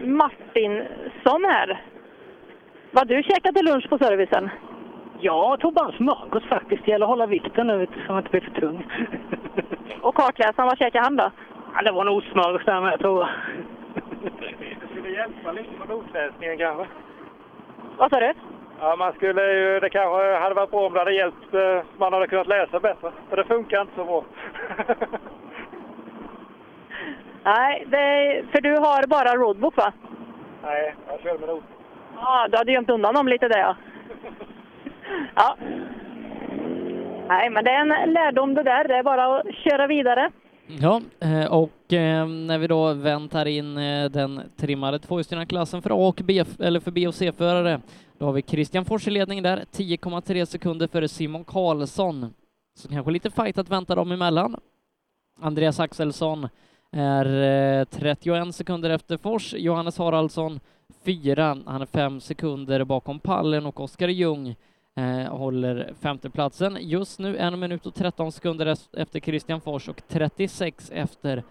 Martinsson 0.00 1.44
här. 1.44 1.82
Vad 2.90 3.08
du 3.08 3.22
käkat 3.22 3.54
till 3.54 3.64
lunch 3.64 3.88
på 3.88 3.98
servicen? 3.98 4.50
Jag 5.20 5.60
tog 5.60 5.74
bara 5.74 5.92
smörgås 5.92 6.44
faktiskt. 6.44 6.84
Det 6.84 6.90
gäller 6.90 7.06
att 7.06 7.10
hålla 7.10 7.26
vikten 7.26 7.66
nu 7.66 7.86
så 8.06 8.12
man 8.12 8.18
inte 8.18 8.30
blir 8.30 8.40
för 8.40 8.60
tung. 8.60 8.86
Och 10.00 10.14
kartläsaren, 10.14 10.68
vad 10.68 10.78
käkade 10.78 11.04
han 11.04 11.16
då? 11.16 11.30
Ja, 11.74 11.82
det 11.82 11.92
var 11.92 12.04
nog 12.04 12.22
smörgås 12.22 12.64
där 12.64 12.80
med 12.80 12.98
tror 12.98 13.20
jag. 13.20 13.28
Det 14.80 14.86
skulle 14.96 15.10
hjälpa 15.16 15.52
lite 15.52 15.70
på 15.86 15.92
notläsningen 15.94 16.58
kanske. 16.58 16.86
Vad 17.96 18.10
sa 18.10 18.20
du? 18.20 18.32
Ja, 18.80 18.96
man 18.96 19.12
skulle 19.12 19.52
ju, 19.52 19.80
det 19.80 19.90
kanske 19.90 20.38
hade 20.38 20.54
varit 20.54 20.70
bra 20.70 20.86
om 20.86 20.92
det 20.92 20.98
hade 20.98 21.14
hjälpt, 21.14 21.54
eh, 21.54 21.82
man 21.96 22.12
hade 22.12 22.26
kunnat 22.26 22.46
läsa 22.46 22.80
bättre. 22.80 23.12
För 23.28 23.36
det 23.36 23.44
funkar 23.44 23.80
inte 23.80 23.94
så 23.96 24.04
bra. 24.04 24.24
Nej, 27.44 27.84
det, 27.86 28.42
för 28.52 28.60
du 28.60 28.76
har 28.76 29.06
bara 29.06 29.36
roadbook 29.36 29.76
va? 29.76 29.92
Nej, 30.62 30.94
jag 31.08 31.20
kör 31.20 31.38
med 31.38 31.48
not. 31.48 31.64
Ja, 32.16 32.48
du 32.50 32.56
hade 32.56 32.72
gömt 32.72 32.90
undan 32.90 33.14
dem 33.14 33.28
lite 33.28 33.48
där 33.48 33.58
ja. 33.58 33.76
Ja. 35.34 35.56
Nej, 37.28 37.50
men 37.50 37.64
det 37.64 37.70
är 37.70 37.80
en 37.80 38.12
lärdom 38.12 38.54
det 38.54 38.62
där. 38.62 38.88
Det 38.88 38.96
är 38.96 39.02
bara 39.02 39.36
att 39.36 39.54
köra 39.54 39.86
vidare. 39.86 40.30
Ja, 40.80 41.00
eh, 41.20 41.44
och 41.44 41.92
eh, 41.92 42.28
när 42.28 42.58
vi 42.58 42.66
då 42.66 42.92
väntar 42.92 43.46
in 43.46 43.78
eh, 43.78 44.10
den 44.10 44.40
trimmade 44.56 44.98
tvåhjulsdrivna 44.98 45.46
klassen 45.46 45.82
för 45.82 45.90
A 45.90 46.08
och 46.08 46.20
B, 46.24 46.44
eller 46.58 46.80
för 46.80 46.90
B 46.90 47.08
och 47.08 47.14
C-förare, 47.14 47.80
då 48.18 48.26
har 48.26 48.32
vi 48.32 48.42
Christian 48.42 48.84
Fors 48.84 49.08
i 49.08 49.10
ledning 49.10 49.42
där, 49.42 49.64
10,3 49.72 50.44
sekunder 50.44 50.86
före 50.86 51.08
Simon 51.08 51.44
Karlsson. 51.44 52.34
Så 52.78 52.88
kanske 52.88 53.12
lite 53.12 53.30
fight 53.30 53.58
att 53.58 53.70
vänta 53.70 53.94
dem 53.94 54.12
emellan. 54.12 54.56
Andreas 55.40 55.80
Axelsson 55.80 56.48
är 56.92 57.84
31 57.84 58.54
sekunder 58.54 58.90
efter 58.90 59.16
Fors, 59.16 59.54
Johannes 59.54 59.98
Haraldsson 59.98 60.60
fyra, 61.04 61.58
han 61.66 61.82
är 61.82 61.86
fem 61.86 62.20
sekunder 62.20 62.84
bakom 62.84 63.18
pallen 63.18 63.66
och 63.66 63.80
Oskar 63.80 64.08
Ljung 64.08 64.56
eh, 64.96 65.36
håller 65.36 65.94
femteplatsen. 66.02 66.76
Just 66.80 67.20
nu 67.20 67.36
en 67.36 67.60
minut 67.60 67.86
och 67.86 67.94
13 67.94 68.32
sekunder 68.32 68.66
efter 68.96 69.20
Christian 69.20 69.60
Fors 69.60 69.88
och 69.88 70.08
36 70.08 70.90
efter 70.94 71.42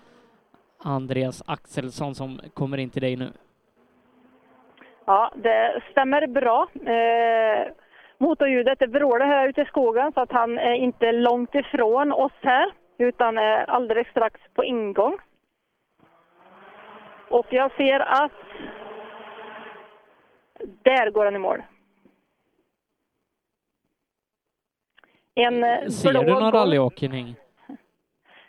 Andreas 0.84 1.44
Axelsson 1.48 2.16
som 2.16 2.40
kommer 2.54 2.78
in 2.78 2.90
till 2.90 3.02
dig 3.02 3.16
nu. 3.16 3.32
Ja, 5.06 5.32
det 5.36 5.82
stämmer 5.92 6.28
bra. 6.28 6.68
Eh, 6.74 7.72
motorljudet 8.18 8.80
det 8.80 8.88
vrålar 8.88 9.26
här 9.26 9.48
ute 9.48 9.62
i 9.62 9.66
skogen 9.66 10.12
så 10.14 10.22
att 10.22 10.32
han 10.32 10.58
är 10.58 10.74
inte 10.74 11.12
långt 11.12 11.56
ifrån 11.56 12.12
oss 12.12 12.32
här 12.42 12.72
utan 12.98 13.38
är 13.38 13.70
alldeles 13.70 14.08
strax 14.08 14.40
på 14.54 14.64
ingång. 14.64 15.18
Och 17.30 17.46
jag 17.50 17.72
ser 17.72 18.00
att 18.00 18.32
där 20.84 21.12
går 21.12 21.26
han 21.26 21.36
i 21.36 21.40
mål. 21.40 21.62
En 25.48 25.64
eh, 25.64 25.88
Ser 25.88 26.14
du 26.14 26.34
någon 26.34 26.52
rallyåkning? 26.52 27.36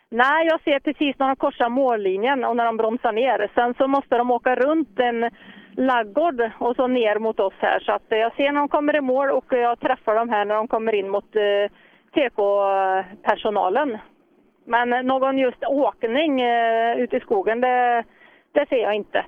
Nej, 0.09 0.47
jag 0.47 0.61
ser 0.61 0.79
precis 0.79 1.19
när 1.19 1.27
de 1.27 1.35
korsar 1.35 1.69
mållinjen 1.69 2.43
och 2.43 2.55
när 2.55 2.65
de 2.65 2.77
bromsar 2.77 3.11
ner. 3.11 3.51
Sen 3.55 3.73
så 3.73 3.87
måste 3.87 4.17
de 4.17 4.31
åka 4.31 4.55
runt 4.55 4.99
en 4.99 5.29
laggård 5.77 6.51
och 6.59 6.75
så 6.75 6.87
ner 6.87 7.19
mot 7.19 7.39
oss 7.39 7.53
här. 7.57 7.79
Så 7.79 7.91
att 7.91 8.03
jag 8.09 8.35
ser 8.35 8.51
när 8.51 8.59
de 8.59 8.69
kommer 8.69 8.95
i 8.95 9.01
mål 9.01 9.31
och 9.31 9.45
jag 9.49 9.79
träffar 9.79 10.15
dem 10.15 10.29
här 10.29 10.45
när 10.45 10.55
de 10.55 10.67
kommer 10.67 10.95
in 10.95 11.09
mot 11.09 11.35
eh, 11.35 11.71
TK-personalen. 12.15 13.97
Men 14.65 15.05
någon 15.07 15.37
just 15.37 15.63
åkning 15.63 16.41
eh, 16.41 16.97
ute 16.97 17.17
i 17.17 17.19
skogen, 17.19 17.61
det, 17.61 18.03
det 18.51 18.69
ser 18.69 18.81
jag 18.81 18.95
inte. 18.95 19.25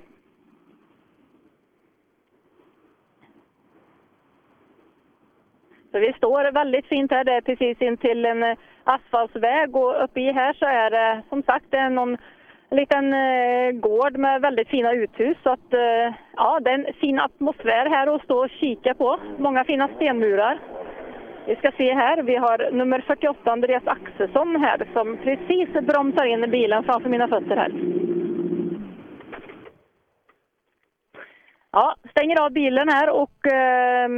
Så 5.96 6.00
vi 6.00 6.12
står 6.12 6.52
väldigt 6.52 6.86
fint 6.86 7.10
här. 7.10 7.24
Det 7.24 7.32
är 7.32 7.40
precis 7.40 7.82
in 7.82 7.96
till 7.96 8.24
en 8.24 8.42
eh, 8.42 8.56
asfaltsväg 8.84 9.76
och 9.76 10.04
uppe 10.04 10.20
i 10.20 10.32
här 10.32 10.52
så 10.52 10.66
är 10.66 10.90
det 10.90 11.12
eh, 11.12 11.18
som 11.28 11.42
sagt 11.42 11.64
det 11.70 11.76
är 11.76 11.90
någon 11.90 12.16
liten 12.70 13.12
eh, 13.12 13.70
gård 13.70 14.16
med 14.16 14.40
väldigt 14.40 14.68
fina 14.68 14.92
uthus. 14.92 15.36
Så 15.42 15.50
att, 15.50 15.68
ja, 16.36 16.60
det 16.60 16.70
är 16.70 16.74
en 16.74 16.94
fin 17.00 17.20
atmosfär 17.20 17.86
här 17.90 18.14
att 18.14 18.22
stå 18.22 18.44
och 18.44 18.50
kika 18.50 18.94
på. 18.94 19.18
Många 19.38 19.64
fina 19.64 19.88
stenmurar. 19.88 20.58
Vi 21.46 21.56
ska 21.56 21.70
se 21.76 21.94
här, 21.94 22.22
vi 22.22 22.36
har 22.36 22.70
nummer 22.72 23.00
48 23.06 23.52
Andreas 23.52 23.86
Axelsson 23.86 24.56
här 24.56 24.88
som 24.92 25.16
precis 25.16 25.68
bromsar 25.86 26.24
in 26.24 26.50
bilen 26.50 26.84
framför 26.84 27.08
mina 27.08 27.28
fötter 27.28 27.56
här. 27.56 27.72
Ja, 31.72 31.94
stänger 32.10 32.40
av 32.40 32.50
bilen 32.50 32.88
här 32.88 33.10
och 33.10 33.46
eh, 33.46 34.08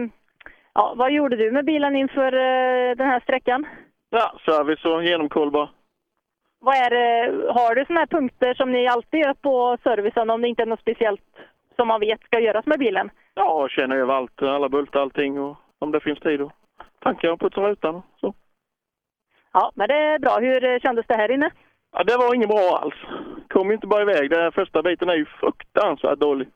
Ja, 0.79 0.95
vad 0.97 1.13
gjorde 1.13 1.37
du 1.37 1.51
med 1.51 1.65
bilen 1.65 1.97
inför 1.97 2.35
uh, 2.35 2.97
den 2.97 3.07
här 3.07 3.21
sträckan? 3.21 3.67
Ja, 4.11 4.39
service 4.45 4.85
och 4.85 5.05
genomkoll 5.05 5.51
bara. 5.51 5.69
Vad 6.61 6.75
är 6.77 6.91
det, 6.91 7.53
har 7.53 7.75
du 7.75 7.85
sådana 7.85 8.01
här 8.01 8.07
punkter 8.07 8.55
som 8.55 8.73
ni 8.73 8.89
alltid 8.89 9.21
gör 9.21 9.35
på 9.35 9.79
servicen 9.83 10.31
om 10.31 10.43
det 10.43 10.49
inte 10.49 10.63
är 10.63 10.67
något 10.67 10.81
speciellt 10.81 11.23
som 11.77 11.89
man 11.89 12.01
vet 12.01 12.23
ska 12.23 12.41
göras 12.41 12.67
med 12.67 12.79
bilen? 12.79 13.11
Ja, 13.35 13.69
känna 13.69 13.95
över 13.95 14.15
allt, 14.15 14.43
alla 14.43 14.69
bultar 14.69 15.01
allting 15.01 15.41
och 15.41 15.57
om 15.79 15.93
det 15.93 16.01
finns 16.01 16.21
tid 16.21 16.41
och 16.41 16.53
tankar 16.99 17.31
och 17.31 17.41
putsa 17.41 17.61
rutan 17.61 17.95
och 17.95 18.05
så. 18.21 18.35
Ja, 19.53 19.73
men 19.75 19.89
det 19.89 19.95
är 19.95 20.19
bra. 20.19 20.39
Hur 20.39 20.65
eh, 20.65 20.81
kändes 20.81 21.07
det 21.07 21.17
här 21.17 21.31
inne? 21.31 21.51
Ja, 21.93 22.05
det 22.05 22.17
var 22.17 22.35
inget 22.35 22.49
bra 22.49 22.79
alls. 22.83 22.95
Kom 23.49 23.73
inte 23.73 23.87
bara 23.87 24.03
iväg. 24.03 24.31
Den 24.31 24.53
första 24.53 24.83
biten 24.83 25.09
är 25.09 25.15
ju 25.15 25.27
fruktansvärt 25.27 26.19
dålig. 26.19 26.49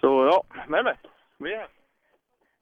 Så 0.00 0.06
ja, 0.06 0.42
men 0.66 0.84
men. 0.84 0.96
Vi 1.38 1.52
är 1.52 1.58
här. 1.58 1.73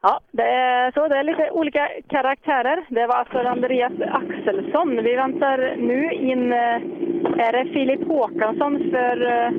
Ja, 0.02 0.20
det 0.30 0.42
är 0.42 0.92
så. 0.92 1.08
Det 1.08 1.16
är 1.16 1.24
lite 1.24 1.50
olika 1.50 1.88
karaktärer. 2.08 2.84
Det 2.88 3.06
var 3.06 3.14
alltså 3.14 3.38
Andreas 3.38 3.92
Axelsson. 4.00 5.04
Vi 5.04 5.14
väntar 5.14 5.76
nu 5.76 6.12
in... 6.12 6.52
Eh, 6.52 7.46
är 7.46 7.52
det 7.52 7.72
Filip 7.72 8.08
Håkansson 8.08 8.78
för... 8.90 9.26
Eh, 9.26 9.52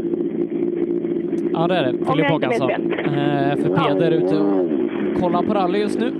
ja, 1.53 1.67
det 1.67 1.75
är 1.75 1.83
det. 1.83 2.05
Filip 2.05 2.29
Håkansson. 2.29 2.71
Eh, 2.71 3.55
för 3.55 3.75
Peder 3.75 4.11
ja. 4.11 4.17
ute 4.17 4.37
och 4.37 5.21
kollar 5.21 5.43
på 5.43 5.53
rally 5.53 5.79
just 5.79 5.99
nu. 5.99 6.11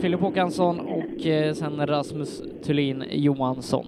Filip 0.00 0.20
Håkansson 0.20 0.80
och 0.80 1.20
sen 1.56 1.86
Rasmus 1.86 2.42
Thulin 2.66 3.04
Johansson. 3.10 3.86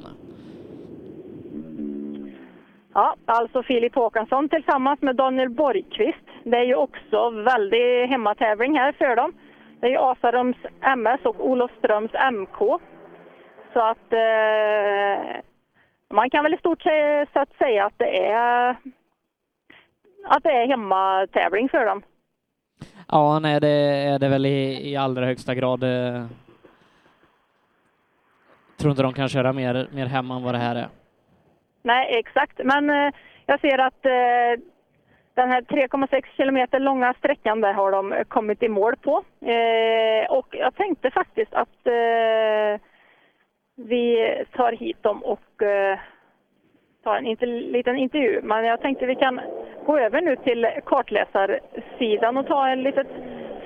Ja, 2.94 3.14
alltså 3.24 3.62
Filip 3.62 3.94
Håkansson 3.94 4.48
tillsammans 4.48 5.02
med 5.02 5.16
Daniel 5.16 5.50
Borgqvist. 5.50 6.26
Det 6.44 6.56
är 6.56 6.64
ju 6.64 6.74
också 6.74 7.30
väldigt 7.30 8.10
hemmatävling 8.10 8.78
här 8.78 8.92
för 8.92 9.16
dem. 9.16 9.32
Det 9.80 9.94
är 9.94 10.12
Asarums 10.12 10.56
MS 10.80 11.20
och 11.24 11.46
Olofströms 11.46 12.10
MK. 12.32 12.58
Så 13.72 13.80
att 13.80 14.12
eh, 14.12 15.40
man 16.10 16.30
kan 16.30 16.44
väl 16.44 16.54
i 16.54 16.58
stort 16.58 16.82
sett 17.32 17.58
säga 17.58 17.86
att 17.86 17.98
det 17.98 18.26
är 18.26 18.76
att 20.24 20.42
det 20.42 20.50
är 20.50 20.66
hemmatävling 20.66 21.68
för 21.68 21.86
dem. 21.86 22.02
Ja, 23.08 23.38
nej, 23.38 23.60
det 23.60 23.68
är 23.68 24.18
det 24.18 24.28
väl 24.28 24.46
i, 24.46 24.90
i 24.90 24.96
allra 24.96 25.26
högsta 25.26 25.54
grad. 25.54 25.82
Eh, 25.82 26.26
tror 28.78 28.90
inte 28.90 29.02
de 29.02 29.12
kan 29.12 29.28
köra 29.28 29.52
mer, 29.52 29.88
mer 29.92 30.06
hemma 30.06 30.36
än 30.36 30.42
vad 30.42 30.54
det 30.54 30.58
här 30.58 30.76
är. 30.76 30.88
Nej, 31.82 32.18
exakt. 32.18 32.60
Men 32.64 32.90
eh, 32.90 33.12
jag 33.46 33.60
ser 33.60 33.78
att 33.78 34.06
eh, 34.06 34.64
den 35.38 35.50
här 35.50 35.62
3,6 35.62 36.22
kilometer 36.36 36.80
långa 36.80 37.14
sträckan 37.14 37.60
där 37.60 37.72
har 37.72 37.92
de 37.92 38.24
kommit 38.28 38.62
i 38.62 38.68
mål 38.68 38.96
på. 38.96 39.24
Eh, 39.40 40.30
och 40.30 40.46
jag 40.50 40.74
tänkte 40.74 41.10
faktiskt 41.10 41.54
att 41.54 41.86
eh, 41.86 42.80
vi 43.76 44.34
tar 44.52 44.72
hit 44.72 45.02
dem 45.02 45.24
och 45.24 45.62
eh, 45.62 45.98
tar 47.04 47.16
en 47.16 47.26
inter 47.26 47.46
liten 47.46 47.96
intervju. 47.96 48.40
Men 48.42 48.64
jag 48.64 48.80
tänkte 48.80 49.06
vi 49.06 49.14
kan 49.14 49.40
gå 49.86 49.98
över 49.98 50.20
nu 50.20 50.36
till 50.36 50.68
kartläsarsidan 50.84 52.36
och 52.36 52.46
ta 52.46 52.68
en 52.68 52.82
litet 52.82 53.08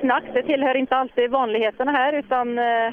snack. 0.00 0.24
Det 0.34 0.42
tillhör 0.42 0.74
inte 0.74 0.96
alltid 0.96 1.30
vanligheterna 1.30 1.92
här 1.92 2.12
utan 2.12 2.58
eh, 2.58 2.92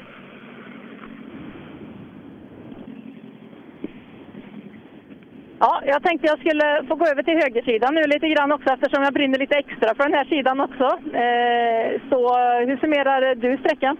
Ja, 5.62 5.82
jag 5.86 6.02
tänkte 6.02 6.26
jag 6.26 6.38
skulle 6.38 6.84
få 6.88 6.94
gå 6.94 7.06
över 7.06 7.22
till 7.22 7.42
högersidan 7.42 7.94
nu 7.94 8.02
lite 8.02 8.28
grann 8.28 8.52
också 8.52 8.70
eftersom 8.72 9.02
jag 9.02 9.12
brinner 9.12 9.38
lite 9.38 9.56
extra 9.56 9.94
för 9.94 10.04
den 10.04 10.18
här 10.18 10.24
sidan 10.24 10.60
också. 10.60 10.86
Eh, 11.24 12.00
så 12.10 12.20
hur 12.66 12.76
summerar 12.76 13.34
du 13.34 13.58
sträckan? 13.58 13.96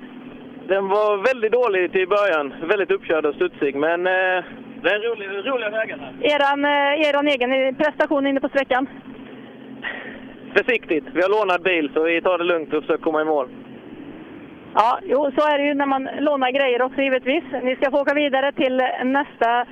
Den 0.68 0.88
var 0.88 1.16
väldigt 1.30 1.52
dålig 1.52 1.92
till 1.92 2.08
början, 2.08 2.54
väldigt 2.68 2.90
uppkörd 2.90 3.26
och 3.26 3.34
studsig, 3.34 3.74
men 3.76 4.06
eh, 4.06 4.44
det 4.82 4.88
är 4.90 4.94
en 4.94 5.02
rolig, 5.02 5.26
roliga 5.50 5.70
vägar 5.70 5.98
här. 5.98 6.12
Eran, 6.34 6.64
eh, 6.64 7.08
eran 7.08 7.28
egen 7.28 7.74
prestation 7.74 8.26
inne 8.26 8.40
på 8.40 8.48
sträckan? 8.48 8.88
Försiktigt, 10.56 11.04
vi 11.14 11.22
har 11.22 11.28
lånat 11.28 11.62
bil 11.62 11.90
så 11.94 12.02
vi 12.02 12.22
tar 12.22 12.38
det 12.38 12.44
lugnt 12.44 12.74
och 12.74 12.82
försöker 12.82 13.04
komma 13.04 13.22
i 13.22 13.24
mål. 13.24 13.48
Ja, 14.74 14.98
jo, 15.02 15.30
så 15.36 15.48
är 15.48 15.58
det 15.58 15.64
ju 15.64 15.74
när 15.74 15.86
man 15.86 16.08
lånar 16.20 16.50
grejer 16.50 16.82
också 16.82 17.00
givetvis. 17.00 17.44
Ni 17.62 17.76
ska 17.76 17.90
få 17.90 18.00
åka 18.00 18.14
vidare 18.14 18.52
till 18.52 18.76
nästa 19.04 19.66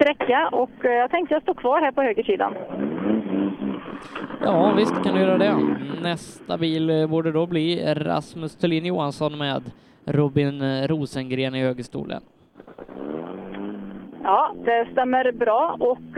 sträcka 0.00 0.48
och 0.52 0.84
eh, 0.84 0.92
jag 0.92 1.10
tänkte 1.10 1.34
jag 1.34 1.42
står 1.42 1.54
kvar 1.54 1.80
här 1.80 1.92
på 1.92 2.02
högersidan. 2.02 2.54
Ja, 4.44 4.72
visst 4.76 5.04
kan 5.04 5.14
du 5.14 5.20
göra 5.20 5.38
det. 5.38 5.76
Nästa 6.02 6.58
bil 6.58 6.90
eh, 6.90 7.06
borde 7.06 7.32
då 7.32 7.46
bli 7.46 7.94
Rasmus 7.94 8.56
Thulin 8.56 8.86
Johansson 8.86 9.38
med 9.38 9.62
Robin 10.04 10.62
eh, 10.62 10.88
Rosengren 10.88 11.54
i 11.54 11.62
högerstolen. 11.62 12.22
Ja, 14.22 14.54
det 14.64 14.88
stämmer 14.92 15.32
bra 15.32 15.76
och 15.80 16.16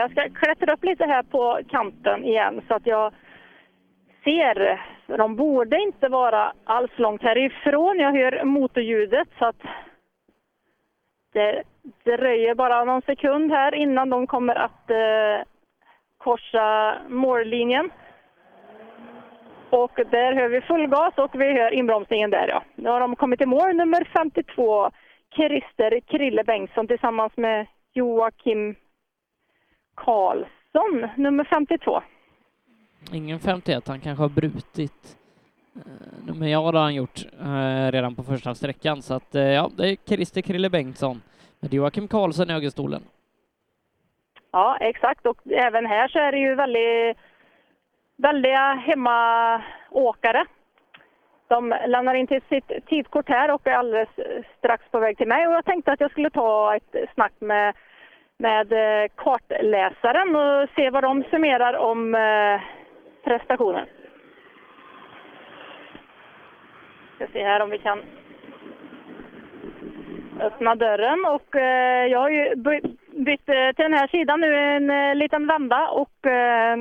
jag 0.00 0.10
ska 0.10 0.28
klättra 0.28 0.72
upp 0.72 0.84
lite 0.84 1.04
här 1.04 1.22
på 1.22 1.60
kanten 1.68 2.24
igen 2.24 2.60
så 2.68 2.74
att 2.74 2.86
jag 2.86 3.12
ser. 4.24 4.80
De 5.06 5.36
borde 5.36 5.80
inte 5.80 6.08
vara 6.08 6.52
alls 6.64 6.90
långt 6.96 7.22
härifrån. 7.22 7.98
Jag 7.98 8.12
hör 8.12 8.44
motorljudet 8.44 9.28
så 9.38 9.44
att 9.44 9.62
det 11.32 11.62
dröjer 12.04 12.54
bara 12.54 12.84
någon 12.84 13.02
sekund 13.02 13.50
här 13.50 13.74
innan 13.74 14.10
de 14.10 14.26
kommer 14.26 14.54
att 14.54 14.90
eh, 14.90 15.46
korsa 16.18 16.98
mållinjen. 17.08 17.90
Och 19.70 20.00
där 20.10 20.34
hör 20.34 20.48
vi 20.48 20.60
full 20.60 20.86
gas 20.86 21.14
och 21.16 21.40
vi 21.40 21.52
hör 21.52 21.74
inbromsningen 21.74 22.30
där 22.30 22.48
ja. 22.48 22.62
Nu 22.74 22.88
har 22.88 23.00
de 23.00 23.16
kommit 23.16 23.40
i 23.40 23.46
mål, 23.46 23.76
nummer 23.76 24.08
52, 24.12 24.90
Christer 25.36 26.00
Krille 26.00 26.44
Bengtsson 26.44 26.86
tillsammans 26.86 27.32
med 27.36 27.66
Joakim 27.92 28.74
Karlsson, 29.94 31.08
nummer 31.16 31.44
52. 31.44 32.02
Ingen 33.12 33.40
51, 33.40 33.88
han 33.88 34.00
kanske 34.00 34.22
har 34.22 34.28
brutit. 34.28 35.16
Eh, 35.76 36.34
Men 36.34 36.50
ja, 36.50 36.72
det 36.72 36.78
har 36.78 36.84
han 36.84 36.94
gjort 36.94 37.26
eh, 37.40 37.92
redan 37.92 38.14
på 38.14 38.22
första 38.22 38.54
sträckan, 38.54 39.02
så 39.02 39.14
att 39.14 39.34
eh, 39.34 39.42
ja, 39.42 39.70
det 39.76 39.88
är 39.88 39.96
Christer 40.06 40.40
Krille 40.40 40.70
Bengtsson 40.70 41.22
med 41.64 41.74
Joakim 41.74 42.08
Karlsson 42.08 42.50
i 42.50 42.52
högerstolen. 42.52 43.02
Ja, 44.52 44.76
exakt. 44.80 45.26
Och 45.26 45.38
även 45.46 45.86
här 45.86 46.08
så 46.08 46.18
är 46.18 46.32
det 46.32 46.38
ju 46.38 46.54
väldigt, 46.54 47.16
väldiga 48.16 48.74
hemmaåkare. 48.74 50.44
De 51.48 51.74
lämnar 51.86 52.14
in 52.14 52.26
till 52.26 52.40
sitt 52.48 52.86
tidkort 52.86 53.28
här 53.28 53.50
och 53.50 53.66
är 53.66 53.72
alldeles 53.72 54.08
strax 54.58 54.84
på 54.90 54.98
väg 54.98 55.16
till 55.16 55.28
mig. 55.28 55.46
Och 55.46 55.52
jag 55.52 55.64
tänkte 55.64 55.92
att 55.92 56.00
jag 56.00 56.10
skulle 56.10 56.30
ta 56.30 56.76
ett 56.76 56.96
snack 57.14 57.32
med, 57.38 57.74
med 58.38 58.72
eh, 58.72 59.08
kartläsaren 59.14 60.36
och 60.36 60.68
se 60.76 60.90
vad 60.90 61.02
de 61.02 61.24
summerar 61.30 61.74
om 61.74 62.12
prestationen. 62.12 62.64
prestationen. 63.24 63.86
Ska 67.16 67.26
se 67.32 67.44
här 67.44 67.60
om 67.60 67.70
vi 67.70 67.78
kan 67.78 68.02
öppna 70.40 70.74
dörren 70.74 71.24
och 71.24 71.56
eh, 71.56 72.06
jag 72.06 72.18
har 72.18 72.30
ju 72.30 72.54
by- 72.56 72.96
bytt 73.12 73.48
eh, 73.48 73.72
till 73.76 73.82
den 73.84 73.94
här 73.94 74.06
sidan 74.08 74.40
nu 74.40 74.54
en 74.56 74.90
eh, 74.90 75.14
liten 75.14 75.46
vända 75.46 75.88
och 75.88 76.26
eh, 76.26 76.76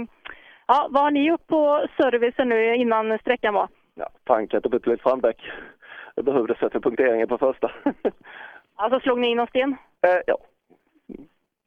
ja, 0.67 0.88
vad 0.90 1.03
har 1.03 1.11
ni 1.11 1.27
gjort 1.27 1.48
på 1.48 1.88
servicen 1.98 2.49
nu 2.49 2.75
innan 2.75 3.17
sträckan 3.19 3.53
var? 3.53 3.67
Ja, 3.95 4.09
tankat 4.23 4.65
och 4.65 4.72
bytt 4.72 4.88
lite 4.88 5.03
framdäck. 5.03 5.38
Jag 6.15 6.25
behövde 6.25 6.56
sätta 6.56 6.80
punkteringen 6.80 7.27
på 7.27 7.38
första. 7.38 7.72
Alltså 8.75 8.99
slog 8.99 9.19
ni 9.19 9.27
in 9.27 9.38
någon 9.38 9.48
sten? 9.48 9.75
eh, 10.01 10.22
ja. 10.27 10.38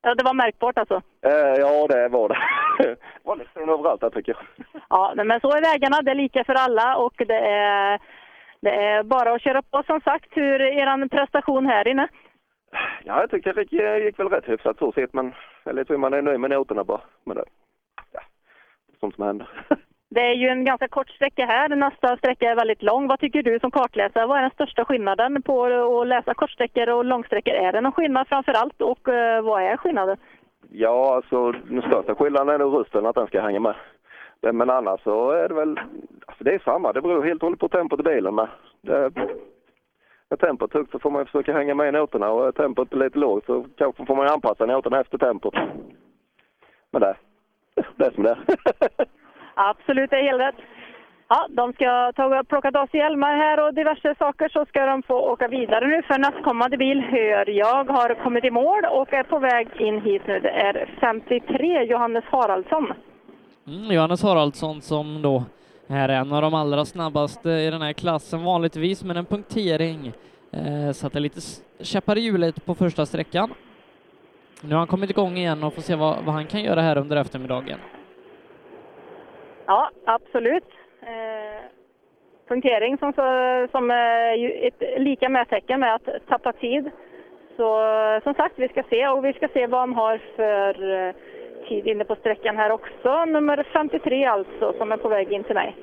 Ja, 0.03 0.15
det 0.15 0.25
var 0.25 0.35
märkbart 0.35 0.79
alltså. 0.79 1.03
Eh, 1.23 1.55
ja, 1.59 1.87
det 1.89 2.09
var 2.09 2.29
det. 2.29 2.39
det 2.79 2.97
var 3.23 3.37
lite 3.37 3.51
sten 3.51 3.69
överallt 3.69 4.03
här 4.03 4.11
tycker 4.11 4.33
jag. 4.33 4.67
Ja, 4.91 5.13
men 5.25 5.41
så 5.41 5.53
är 5.53 5.61
vägarna. 5.61 6.03
Det 6.03 6.11
är 6.11 6.15
lika 6.15 6.45
för 6.45 6.55
alla 6.55 6.97
och 6.97 7.15
det 7.17 7.39
är, 7.39 7.99
det 8.67 8.75
är 8.75 9.03
bara 9.03 9.33
att 9.33 9.43
köra 9.43 9.63
på 9.63 9.83
som 9.87 10.01
sagt. 10.01 10.31
Hur 10.31 10.61
är 10.61 10.73
er 10.73 11.09
prestation 11.09 11.67
här 11.67 11.89
inne? 11.89 12.09
Ja, 13.05 13.21
jag 13.21 13.31
tycker 13.31 13.55
det 13.55 13.73
gick, 13.73 14.05
gick 14.05 14.19
väl 14.19 14.29
rätt 14.29 14.49
hyfsat 14.49 14.79
så 14.79 14.93
sett, 14.93 15.13
men 15.13 15.35
lite 15.65 15.93
hur 15.93 15.99
man 15.99 16.15
är 16.15 16.23
nöjd 16.23 16.41
med 16.41 16.51
noterna 16.51 16.85
bara. 16.85 17.01
Men 17.25 17.37
det, 17.37 17.45
ja, 18.13 18.21
sånt 19.01 19.15
som 19.15 19.25
händer. 19.25 19.49
Det 20.11 20.21
är 20.21 20.35
ju 20.35 20.49
en 20.49 20.65
ganska 20.65 20.89
kort 20.89 21.11
sträcka 21.11 21.47
här. 21.47 21.69
Nästa 21.69 22.17
sträcka 22.17 22.51
är 22.51 22.57
väldigt 22.57 22.83
lång. 22.83 23.09
Vad 23.09 23.21
tycker 23.21 23.43
du 23.43 23.59
som 23.61 23.71
kartläsare? 23.71 24.27
Vad 24.27 24.39
är 24.39 24.43
den 24.43 24.51
största 24.51 24.85
skillnaden 24.85 25.43
på 25.43 25.65
att 25.65 26.07
läsa 26.07 26.35
kortsträckor 26.35 26.89
och 26.89 27.05
långsträckor? 27.05 27.55
Är 27.55 27.73
det 27.73 27.81
någon 27.81 27.93
skillnad 27.93 28.29
framför 28.29 28.53
allt 28.53 28.83
och 28.83 29.09
eh, 29.09 29.43
vad 29.43 29.63
är 29.63 29.77
skillnaden? 29.77 30.17
Ja, 30.71 31.15
alltså 31.17 31.53
den 31.53 31.83
största 31.83 32.15
skillnaden 32.15 32.55
är 32.55 32.59
nog 32.59 32.81
rösten, 32.81 33.07
att 33.07 33.15
den 33.15 33.27
ska 33.27 33.41
hänga 33.41 33.61
med. 33.61 33.75
Men 34.41 34.71
annars 34.71 35.01
så 35.01 35.31
är 35.31 35.49
det 35.49 35.55
väl, 35.55 35.81
alltså 36.27 36.45
det 36.45 36.55
är 36.55 36.59
samma. 36.59 36.93
Det 36.93 37.03
beror 37.03 37.25
helt 37.25 37.43
och 37.43 37.47
hållet 37.47 37.61
på 37.61 37.69
tempot 37.69 38.01
i 38.01 38.03
bilen 38.03 38.35
med. 38.35 38.49
Det, 38.81 39.13
är 40.31 40.37
tempot 40.37 40.75
högt 40.75 40.91
så 40.91 40.99
får 40.99 41.11
man 41.11 41.27
försöka 41.27 41.53
hänga 41.53 41.75
med 41.75 41.89
i 41.89 41.93
noterna 41.93 42.31
och 42.31 42.47
är 42.47 42.53
tempot 42.53 42.95
lite 42.95 43.19
lågt 43.19 43.47
så 43.47 43.67
kanske 43.77 44.07
får 44.07 44.17
man 44.17 44.27
anpassa 44.27 44.67
noterna 44.67 45.01
efter 45.01 45.19
tempot. 45.19 45.55
Men 46.91 47.01
det, 47.01 47.17
det 47.97 48.07
är 48.07 48.11
som 48.11 48.23
det 48.23 48.31
är. 48.31 48.39
Absolut, 49.55 50.11
det 50.11 50.17
är 50.17 50.23
helt 50.23 50.43
rätt. 50.43 50.65
Ja, 51.29 51.47
de 51.51 51.73
ska 51.73 52.13
ta 52.13 52.41
och 52.41 52.49
plocka 52.49 52.71
av 52.75 52.87
sig 52.87 53.01
hjälmar 53.01 53.37
här 53.37 53.65
och 53.65 53.75
diverse 53.75 54.15
saker 54.19 54.49
så 54.49 54.65
ska 54.67 54.87
de 54.87 55.03
få 55.03 55.15
åka 55.15 55.49
vidare 55.49 55.87
nu 55.87 56.03
för 56.03 56.19
nästkommande 56.19 56.77
bil 56.77 57.01
hör 57.01 57.51
jag 57.51 57.85
har 57.85 58.15
kommit 58.15 58.45
i 58.45 58.51
mål 58.51 58.85
och 58.91 59.13
är 59.13 59.23
på 59.23 59.39
väg 59.39 59.69
in 59.79 60.01
hit 60.01 60.23
nu. 60.27 60.41
Det 60.41 60.51
är 60.51 60.95
53 61.01 61.85
Johannes 61.85 62.25
Haraldsson. 62.25 62.93
Mm, 63.69 63.91
Johannes 63.91 64.23
Haraldsson 64.23 64.81
som 64.81 65.23
då 65.23 65.43
är 65.89 66.09
en 66.09 66.33
av 66.33 66.43
de 66.43 66.55
allra 66.55 66.85
snabbaste 66.85 67.51
i 67.51 67.71
den 67.71 67.83
här 67.83 67.93
klassen 67.93 68.45
vanligtvis, 68.45 69.05
men 69.05 69.17
en 69.17 69.25
punktering 69.25 70.13
eh, 70.53 70.93
satte 70.93 71.21
lite 71.21 71.41
käppar 71.81 72.19
i 72.19 72.21
hjulet 72.21 72.67
på 72.67 72.75
första 72.75 73.07
sträckan. 73.07 73.55
Nu 74.61 74.71
har 74.71 74.79
han 74.79 74.87
kommit 74.87 75.11
igång 75.11 75.37
igen 75.37 75.65
och 75.65 75.75
får 75.75 75.83
se 75.83 75.95
vad, 75.95 76.25
vad 76.25 76.35
han 76.35 76.47
kan 76.47 76.63
göra 76.63 76.81
här 76.81 76.99
under 76.99 77.17
eftermiddagen. 77.17 77.79
Ja, 79.67 79.91
absolut. 80.05 80.71
Eh, 81.01 81.63
punktering 82.49 82.99
som, 82.99 83.13
som 83.71 83.91
eh, 83.91 83.97
är 83.97 84.67
ett 84.67 85.01
lika 85.01 85.29
med 85.29 85.49
tecken 85.49 85.81
med 85.81 85.95
att 85.95 86.09
tappa 86.29 86.53
tid. 86.53 86.91
Så 87.57 87.81
som 88.23 88.35
sagt, 88.35 88.59
vi 88.59 88.69
ska 88.69 88.83
se 88.91 89.09
och 89.09 89.25
vi 89.25 89.33
ska 89.33 89.49
se 89.49 89.67
vad 89.67 89.81
han 89.81 89.95
har 89.95 90.21
för 90.37 91.07
eh, 91.09 91.15
tid 91.69 91.87
inne 91.87 92.05
på 92.05 92.17
sträckan 92.17 92.57
här 92.57 92.71
också. 92.71 93.25
Nummer 93.25 93.67
53 93.73 94.25
alltså, 94.25 94.73
som 94.79 94.93
är 94.93 94.97
på 94.97 95.09
väg 95.09 95.33
in 95.33 95.45
till 95.45 95.55
mig. 95.55 95.77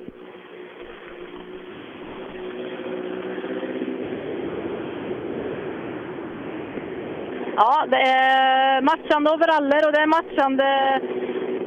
Ja, 7.56 7.86
det 7.88 7.96
är 7.96 8.80
matchande 8.82 9.30
overaller 9.30 9.86
och 9.86 9.92
det 9.92 10.00
är 10.00 10.06
matchande 10.06 11.00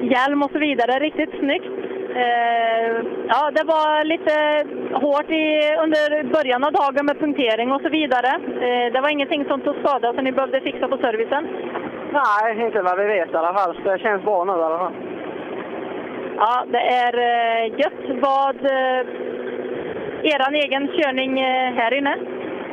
hjälm 0.01 0.43
och 0.43 0.51
så 0.51 0.59
vidare. 0.59 0.99
Riktigt 0.99 1.39
snyggt. 1.39 1.71
Eh, 2.15 2.95
ja, 3.27 3.51
det 3.51 3.63
var 3.63 4.03
lite 4.03 4.33
hårt 4.93 5.29
i, 5.29 5.45
under 5.83 6.23
början 6.23 6.63
av 6.63 6.71
dagen 6.71 7.05
med 7.05 7.19
punktering 7.19 7.71
och 7.71 7.81
så 7.81 7.89
vidare. 7.89 8.31
Eh, 8.67 8.93
det 8.93 9.01
var 9.01 9.09
ingenting 9.09 9.45
som 9.45 9.61
tog 9.61 9.75
skada 9.75 10.13
som 10.13 10.23
ni 10.23 10.31
behövde 10.31 10.61
fixa 10.61 10.87
på 10.87 10.97
servicen? 10.97 11.47
Nej, 12.19 12.65
inte 12.65 12.81
vad 12.81 12.99
vi 12.99 13.05
vet 13.05 13.33
i 13.33 13.35
alla 13.35 13.53
fall. 13.53 13.75
Det 13.83 13.99
känns 13.99 14.23
bra 14.23 14.43
nu 14.43 14.51
i 14.51 14.63
alla 14.63 14.77
fall. 14.77 14.93
Ja, 16.37 16.65
det 16.71 16.83
är 17.03 17.13
eh, 17.29 17.79
gött. 17.79 18.21
Vad 18.21 18.55
eh, 18.65 18.99
eran 20.33 20.55
egen 20.55 20.87
körning 20.87 21.39
eh, 21.39 21.73
här 21.73 21.93
inne? 21.93 22.17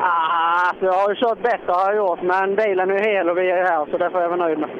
Ah, 0.00 0.68
alltså, 0.68 0.84
jag 0.84 0.92
har 0.92 1.08
ju 1.08 1.16
kört 1.16 1.42
bättre 1.42 1.72
har 1.72 1.92
jag 1.92 1.96
gjort, 1.96 2.22
men 2.22 2.56
bilen 2.56 2.90
är 2.90 2.98
hel 3.10 3.30
och 3.30 3.38
vi 3.38 3.50
är 3.50 3.56
här 3.56 3.86
så 3.90 3.98
det 3.98 4.10
får 4.10 4.20
jag 4.20 4.28
vara 4.28 4.44
nöjd 4.44 4.58
med. 4.58 4.70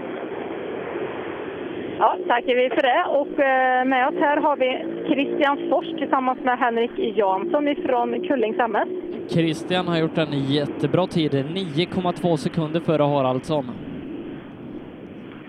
Ja, 1.98 2.16
tackar 2.28 2.54
vi 2.54 2.70
för 2.70 2.82
det. 2.82 3.04
Och 3.20 3.38
eh, 3.40 3.84
med 3.84 4.08
oss 4.08 4.14
här 4.20 4.36
har 4.36 4.56
vi 4.56 4.70
Christian 5.08 5.58
Fors 5.70 5.98
tillsammans 5.98 6.38
med 6.42 6.58
Henrik 6.58 7.16
Jansson 7.16 7.68
ifrån 7.68 8.26
Kullings 8.28 8.58
MS. 8.58 8.88
Christian 9.28 9.88
har 9.88 9.98
gjort 9.98 10.18
en 10.18 10.32
jättebra 10.32 11.06
tid, 11.06 11.32
9,2 11.34 12.36
sekunder 12.36 12.80
före 12.80 13.02
Haraldsson. 13.02 13.83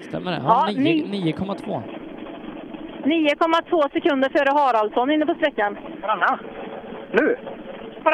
Stämmer 0.08 0.32
det? 0.32 0.42
Ja, 0.44 0.66
Ja, 0.68 0.74
9 0.74 1.06
ni- 1.08 1.34
9,2. 1.34 1.82
9,2 3.04 3.90
sekunder 3.94 4.30
före 4.30 4.50
Haraldsson 4.60 5.12
inne 5.12 5.26
på 5.26 5.34
sträckan. 5.36 5.78
Varannan? 6.02 6.40
Nu? 7.12 7.36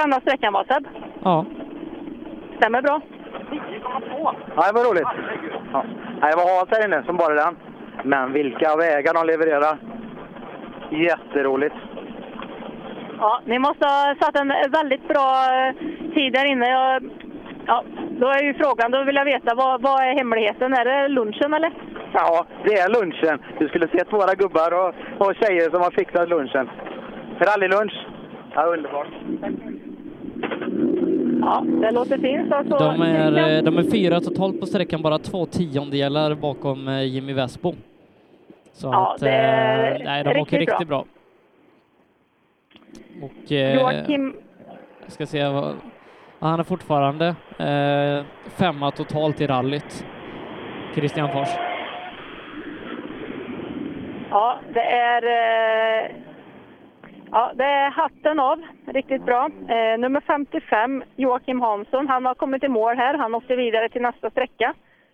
Andra 0.03 0.19
sträckan 0.21 0.53
var 0.53 0.63
Seb. 0.63 0.87
Ja. 1.23 1.45
Stämmer 2.57 2.81
bra. 2.81 3.01
Ja, 4.55 4.67
det 4.67 4.73
var 4.73 4.89
roligt. 4.91 5.07
Ja. 5.73 5.83
Det 6.29 6.35
var 6.35 6.57
halt 6.57 6.69
här 6.71 6.85
inne 6.85 7.03
som 7.05 7.17
bara 7.17 7.33
den. 7.33 7.55
Men 8.03 8.33
vilka 8.33 8.75
vägar 8.75 9.13
de 9.13 9.27
levererar. 9.27 9.77
Jätteroligt. 10.91 11.75
Ja, 13.19 13.41
ni 13.45 13.59
måste 13.59 13.85
ha 13.85 14.15
satt 14.19 14.35
en 14.39 14.47
väldigt 14.71 15.07
bra 15.07 15.33
eh, 15.51 15.73
tid 16.13 16.33
där 16.33 16.51
inne. 16.51 16.69
Jag, 16.69 17.03
ja, 17.65 17.83
då 18.21 18.27
är 18.27 18.43
ju 18.43 18.53
frågan, 18.53 18.91
då 18.91 19.03
vill 19.03 19.15
jag 19.15 19.25
veta, 19.25 19.55
vad, 19.55 19.81
vad 19.81 20.03
är 20.03 20.17
hemligheten? 20.17 20.73
Är 20.73 20.85
det 20.85 21.07
lunchen 21.07 21.53
eller? 21.53 21.71
Ja, 22.13 22.45
det 22.65 22.73
är 22.73 22.89
lunchen. 22.89 23.39
Du 23.59 23.67
skulle 23.67 23.87
sett 23.87 24.13
våra 24.13 24.33
gubbar 24.35 24.71
och, 24.79 24.93
och 25.27 25.35
tjejer 25.35 25.69
som 25.69 25.81
har 25.81 25.91
fixat 25.91 26.29
lunchen. 26.29 26.69
Rallylunch. 27.39 28.07
Ja, 28.55 28.63
underbart. 28.65 29.07
Ja, 31.41 31.63
det 31.81 31.91
låter 31.91 32.17
fint. 32.17 32.53
Alltså, 32.53 32.77
De 32.77 33.01
är, 33.01 33.57
eh, 33.57 33.63
de 33.63 33.77
är 33.77 33.83
fyra 33.91 34.19
totalt 34.21 34.59
på 34.59 34.65
sträckan, 34.65 35.01
bara 35.01 35.17
två 35.17 35.45
tiondelar 35.45 36.35
bakom 36.35 36.87
eh, 36.87 37.03
Jimmy 37.03 37.33
Vesbo. 37.33 37.73
Så 38.73 38.87
Ja, 38.87 39.13
att, 39.13 39.21
det 39.21 39.29
är 39.29 39.99
eh, 39.99 40.05
nej, 40.05 40.23
de 40.23 40.29
åker 40.29 40.59
riktigt 40.59 40.59
riktigt 40.69 40.87
bra. 40.87 41.05
Och 43.21 43.51
Joakim, 43.51 44.35
jag 45.03 45.11
ska 45.11 45.25
se 45.25 45.47
vad, 45.47 45.73
han 46.49 46.59
är 46.59 46.63
fortfarande 46.63 47.27
eh, 47.59 48.25
femma 48.59 48.91
totalt 48.91 49.41
i 49.41 49.47
rallyt. 49.47 50.05
Christian 50.93 51.31
Fors. 51.31 51.49
ja, 54.29 54.59
det 54.73 54.81
är... 54.91 55.23
Eh, 55.23 56.11
Ja, 57.31 57.51
det 57.55 57.63
är 57.63 57.91
hatten 57.91 58.39
av. 58.39 58.61
Riktigt 58.85 59.25
bra. 59.25 59.49
Eh, 59.69 59.99
nummer 59.99 60.21
55, 60.21 61.03
Joakim 61.15 61.61
Hansson, 61.61 62.07
han 62.07 62.25
har 62.25 62.35
kommit 62.35 62.63
i 62.63 62.67
mål 62.67 62.95
här. 62.97 63.17
Han 63.17 63.35
åkte 63.35 63.55
vidare 63.55 63.89
till 63.89 64.01
nästa 64.01 64.29
sträcka. 64.29 64.73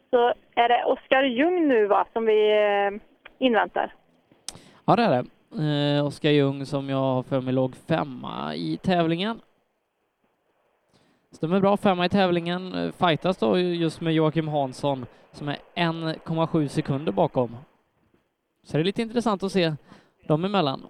Så 0.10 0.34
är 0.56 0.70
det 0.70 0.84
Oskar 0.86 1.24
Ljung 1.24 1.68
nu 1.68 1.88
va, 1.88 2.06
som 2.14 2.26
vi 2.26 2.52
eh, 2.52 3.00
inväntar. 3.48 3.94
Ja, 4.86 4.96
det 4.96 5.04
är 5.04 5.10
det. 5.10 5.24
Eh, 5.98 6.06
Oskar 6.06 6.30
Ljung 6.30 6.66
som 6.66 6.90
jag 6.90 6.98
har 6.98 7.24
för 7.24 7.42
mig 7.42 7.54
låg 7.54 7.76
femma 7.76 8.56
i 8.56 8.78
tävlingen. 8.84 9.40
Stämmer 11.32 11.60
bra, 11.60 11.78
femma 11.78 12.06
i 12.06 12.10
tävlingen. 12.10 12.92
Fightas 12.94 13.38
då 13.38 13.58
just 13.58 14.02
med 14.02 14.14
Joakim 14.14 14.48
Hansson 14.48 15.06
som 15.32 15.50
är 15.50 15.58
1,7 15.76 16.68
sekunder 16.68 17.12
bakom. 17.12 17.58
Så 18.64 18.78
det 18.78 18.82
är 18.82 18.86
lite 18.86 19.02
intressant 19.02 19.44
att 19.44 19.52
se 19.52 19.74
dem 20.28 20.46
emellan. 20.46 20.88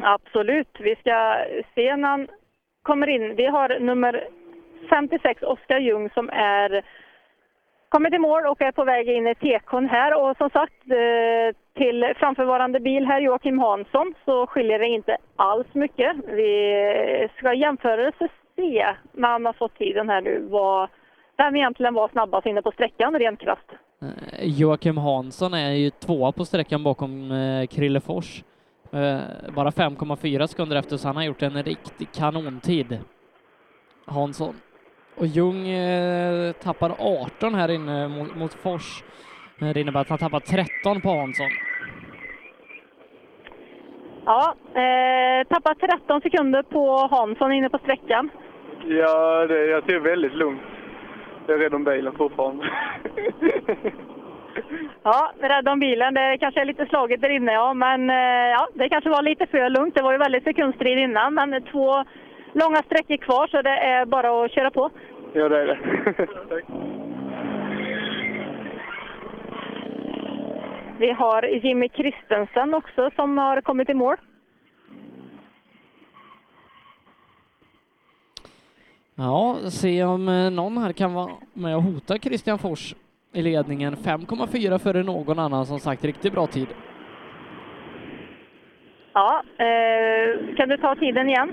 Absolut. 0.00 0.68
Vi 0.78 0.96
ska 0.96 1.44
se 1.74 1.96
när 1.96 2.08
han 2.08 2.28
kommer 2.82 3.06
in. 3.06 3.36
Vi 3.36 3.46
har 3.46 3.80
nummer 3.80 4.28
56, 4.90 5.42
Oskar 5.42 5.78
Ljung, 5.78 6.10
som 6.10 6.30
är 6.30 6.82
kommit 7.88 8.14
i 8.14 8.18
mål 8.18 8.46
och 8.46 8.62
är 8.62 8.72
på 8.72 8.84
väg 8.84 9.08
in 9.08 9.26
i 9.26 9.34
tekon 9.34 9.88
här. 9.88 10.14
Och 10.22 10.36
som 10.36 10.50
sagt, 10.50 10.90
eh, 10.90 11.56
till 11.74 12.12
framförvarande 12.16 12.80
bil 12.80 13.06
här, 13.06 13.20
Joakim 13.20 13.58
Hansson, 13.58 14.14
så 14.24 14.46
skiljer 14.46 14.78
det 14.78 14.86
inte 14.86 15.16
alls 15.36 15.66
mycket. 15.72 16.16
Vi 16.26 17.28
ska 17.36 17.54
jämföra 17.54 18.12
se, 18.58 18.86
när 19.12 19.28
han 19.28 19.46
har 19.46 19.52
fått 19.52 19.78
tiden 19.78 20.08
här 20.08 20.20
nu, 20.20 20.46
vad, 20.50 20.88
vem 21.36 21.56
egentligen 21.56 21.94
var 21.94 22.08
snabbast 22.08 22.46
inne 22.46 22.62
på 22.62 22.70
sträckan 22.72 23.18
rent 23.18 23.40
krasst. 23.40 23.70
Eh, 24.02 24.44
Joakim 24.60 24.96
Hansson 24.96 25.54
är 25.54 25.70
ju 25.72 25.90
tvåa 25.90 26.32
på 26.32 26.44
sträckan 26.44 26.82
bakom 26.82 27.30
eh, 27.32 27.66
Krille 27.66 28.00
Fors. 28.00 28.42
Eh, 28.92 29.18
Bara 29.56 29.70
5,4 29.70 30.46
sekunder 30.46 30.76
efter, 30.76 30.96
så 30.96 31.08
han 31.08 31.16
har 31.16 31.22
gjort 31.22 31.42
en 31.42 31.62
riktig 31.62 32.12
kanontid. 32.12 32.98
Hansson. 34.06 34.54
Och 35.16 35.26
Ljung 35.26 35.68
eh, 35.68 36.52
tappar 36.52 36.92
18 36.98 37.54
här 37.54 37.70
inne 37.70 38.08
mot, 38.08 38.36
mot 38.36 38.54
Fors. 38.54 39.02
Det 39.58 39.80
innebär 39.80 40.00
att 40.00 40.08
han 40.08 40.18
tappar 40.18 40.40
13 40.40 41.00
på 41.00 41.08
Hansson. 41.08 41.50
Ja, 44.24 44.54
eh, 44.74 45.46
tappar 45.48 45.74
13 45.74 46.20
sekunder 46.20 46.62
på 46.62 47.08
Hansson 47.10 47.52
inne 47.52 47.68
på 47.68 47.78
sträckan. 47.78 48.30
Ja, 48.90 49.46
det, 49.46 49.66
jag 49.66 49.84
ser 49.84 49.98
väldigt 49.98 50.34
lugnt. 50.34 50.62
Jag 51.46 51.56
är 51.56 51.60
rädd 51.60 51.74
om 51.74 51.84
bilen 51.84 52.12
fortfarande. 52.12 52.64
Ja, 55.02 55.32
rädd 55.40 55.68
om 55.68 55.80
bilen. 55.80 56.14
Det 56.14 56.38
kanske 56.40 56.60
är 56.60 56.64
lite 56.64 56.86
slaget 56.86 57.20
där 57.20 57.28
inne, 57.28 57.52
ja. 57.52 57.74
Men 57.74 58.10
eh, 58.10 58.50
ja, 58.56 58.68
det 58.74 58.88
kanske 58.88 59.10
var 59.10 59.22
lite 59.22 59.46
för 59.46 59.68
lugnt. 59.68 59.94
Det 59.94 60.02
var 60.02 60.12
ju 60.12 60.18
väldigt 60.18 60.44
sekundstrid 60.44 60.98
innan, 60.98 61.34
men 61.34 61.62
två 61.62 62.04
långa 62.52 62.76
sträckor 62.76 63.16
kvar 63.16 63.46
så 63.46 63.62
det 63.62 63.70
är 63.70 64.06
bara 64.06 64.44
att 64.44 64.52
köra 64.52 64.70
på. 64.70 64.90
ja, 65.32 65.48
det 65.48 65.60
är 65.60 65.66
det. 65.66 65.78
Vi 70.98 71.10
har 71.10 71.42
Jimmy 71.42 71.88
Kristensen 71.88 72.74
också 72.74 73.10
som 73.16 73.38
har 73.38 73.60
kommit 73.60 73.88
i 73.88 73.94
mål. 73.94 74.16
Ja, 79.20 79.56
se 79.70 80.04
om 80.04 80.28
eh, 80.28 80.50
någon 80.50 80.78
här 80.78 80.92
kan 80.92 81.14
vara 81.14 81.30
med 81.52 81.76
och 81.76 81.82
hota 81.82 82.18
Christian 82.18 82.58
Fors 82.58 82.94
i 83.32 83.42
ledningen. 83.42 83.96
5,4 83.96 84.78
före 84.78 85.02
någon 85.02 85.38
annan, 85.38 85.66
som 85.66 85.78
sagt, 85.78 86.04
riktigt 86.04 86.32
bra 86.32 86.46
tid. 86.46 86.66
Ja, 89.12 89.42
eh, 89.58 90.56
kan 90.56 90.68
du 90.68 90.76
ta 90.76 90.94
tiden 90.94 91.28
igen? 91.28 91.50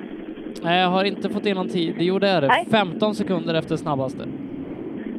Nej, 0.63 0.81
jag 0.81 0.89
har 0.89 1.03
inte 1.03 1.29
fått 1.29 1.45
in 1.45 1.55
någon 1.55 1.69
tid. 1.69 1.95
Jo, 1.99 2.19
det 2.19 2.29
är 2.29 2.41
det. 2.41 2.47
Nej. 2.47 2.67
15 2.71 3.15
sekunder 3.15 3.53
efter 3.53 3.75
snabbaste. 3.75 4.25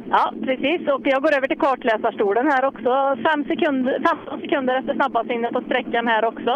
Ja, 0.09 0.33
precis. 0.43 0.87
Och 0.87 1.01
jag 1.03 1.21
går 1.23 1.37
över 1.37 1.47
till 1.47 1.59
kartläsarstolen 1.59 2.47
här 2.47 2.65
också. 2.65 3.17
Fem 3.29 3.45
sekunder, 3.45 4.01
15 4.09 4.41
sekunder 4.41 4.79
efter 4.79 4.93
snabbast 4.93 5.31
inne 5.31 5.47
på 5.51 5.61
sträckan 5.61 6.07
här 6.07 6.25
också. 6.25 6.49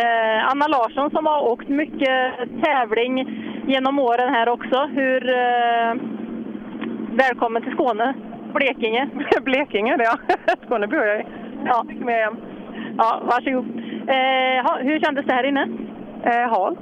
Eh, 0.00 0.50
Anna 0.50 0.66
Larsson 0.66 1.10
som 1.10 1.26
har 1.26 1.48
åkt 1.52 1.68
mycket 1.68 2.18
tävling 2.64 3.14
genom 3.66 3.98
åren 3.98 4.34
här 4.34 4.48
också. 4.48 4.86
Hur... 4.86 5.28
Eh, 5.28 5.94
välkommen 7.10 7.62
till 7.62 7.72
Skåne. 7.72 8.14
Blekinge. 8.54 9.08
Blekinge, 9.42 9.96
ja. 9.98 10.18
Skåne 10.66 10.86
bor 10.86 11.06
jag 11.06 11.20
i. 11.20 11.24
Ja. 11.64 11.84
Med 11.84 12.16
igen. 12.16 12.36
Ja, 12.98 13.22
varsågod. 13.22 13.64
Eh, 14.08 14.84
hur 14.86 15.00
kändes 15.00 15.26
det 15.26 15.32
här 15.32 15.44
inne? 15.44 15.68
Eh, 16.22 16.50
halt. 16.50 16.78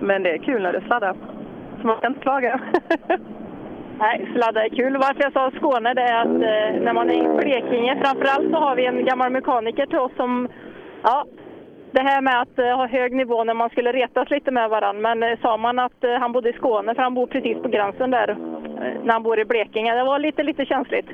Men 0.00 0.22
det 0.22 0.30
är 0.30 0.38
kul 0.38 0.62
när 0.62 0.72
det 0.72 0.80
sladdar. 0.80 1.16
Så 1.80 1.86
man 1.86 1.96
ska 1.96 2.06
inte 2.06 2.20
klaga. 2.20 2.60
Nej, 3.98 4.28
sladda 4.34 4.64
är 4.64 4.68
kul. 4.68 4.96
Varför 4.96 5.22
jag 5.22 5.32
sa 5.32 5.50
Skåne 5.50 5.94
det 5.94 6.02
är 6.02 6.20
att 6.20 6.26
eh, 6.26 6.82
när 6.82 6.92
man 6.92 7.10
är 7.10 7.14
i 7.14 7.36
Blekinge 7.36 8.02
framförallt 8.04 8.50
så 8.50 8.56
har 8.56 8.76
vi 8.76 8.86
en 8.86 9.04
gammal 9.04 9.32
mekaniker 9.32 9.86
till 9.86 9.98
oss 9.98 10.12
som, 10.16 10.48
ja, 11.02 11.24
det 11.92 12.02
här 12.02 12.20
med 12.20 12.40
att 12.40 12.58
eh, 12.58 12.76
ha 12.76 12.86
hög 12.86 13.12
nivå 13.12 13.44
när 13.44 13.54
man 13.54 13.70
skulle 13.70 13.92
retas 13.92 14.30
lite 14.30 14.50
med 14.50 14.70
varandra. 14.70 15.14
Men 15.14 15.22
eh, 15.22 15.38
sa 15.42 15.56
man 15.56 15.78
att 15.78 16.04
eh, 16.04 16.12
han 16.12 16.32
bodde 16.32 16.50
i 16.50 16.52
Skåne, 16.52 16.94
för 16.94 17.02
han 17.02 17.14
bor 17.14 17.26
precis 17.26 17.62
på 17.62 17.68
gränsen 17.68 18.10
där, 18.10 18.36
när 19.04 19.12
han 19.12 19.22
bor 19.22 19.40
i 19.40 19.44
Blekinge, 19.44 19.94
det 19.94 20.04
var 20.04 20.18
lite, 20.18 20.42
lite 20.42 20.64
känsligt. 20.66 21.06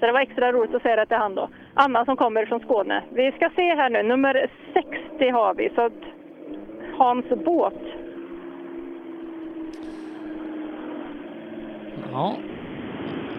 Så 0.00 0.06
det 0.06 0.12
var 0.12 0.20
extra 0.20 0.52
roligt 0.52 0.74
att 0.74 0.82
säga 0.82 0.96
det 0.96 1.06
till 1.06 1.16
han 1.16 1.34
då. 1.34 1.48
Anna 1.74 2.04
som 2.04 2.16
kommer 2.16 2.46
från 2.46 2.60
Skåne. 2.60 3.02
Vi 3.12 3.32
ska 3.32 3.50
se 3.56 3.74
här 3.74 3.90
nu, 3.90 4.02
nummer 4.02 4.46
60 4.72 5.30
har 5.30 5.54
vi, 5.54 5.70
så 5.74 5.80
att 5.80 6.02
Hans 6.98 7.28
båt. 7.44 7.80
Ja. 12.12 12.36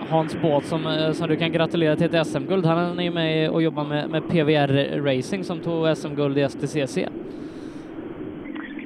Hans 0.10 0.42
båt 0.42 0.66
som, 0.66 0.86
eh, 0.86 1.12
som 1.12 1.28
du 1.28 1.36
kan 1.36 1.52
gratulera 1.52 1.96
till 1.96 2.16
ett 2.16 2.28
SM-guld. 2.28 2.66
Han 2.66 3.00
är 3.00 3.04
ju 3.04 3.12
med 3.12 3.50
och 3.50 3.62
jobbar 3.62 3.86
med, 3.86 4.10
med 4.10 4.28
PVR 4.30 5.02
Racing 5.02 5.44
som 5.44 5.60
tog 5.60 5.98
SM-guld 5.98 6.38
i 6.38 6.50
STCC. 6.50 6.98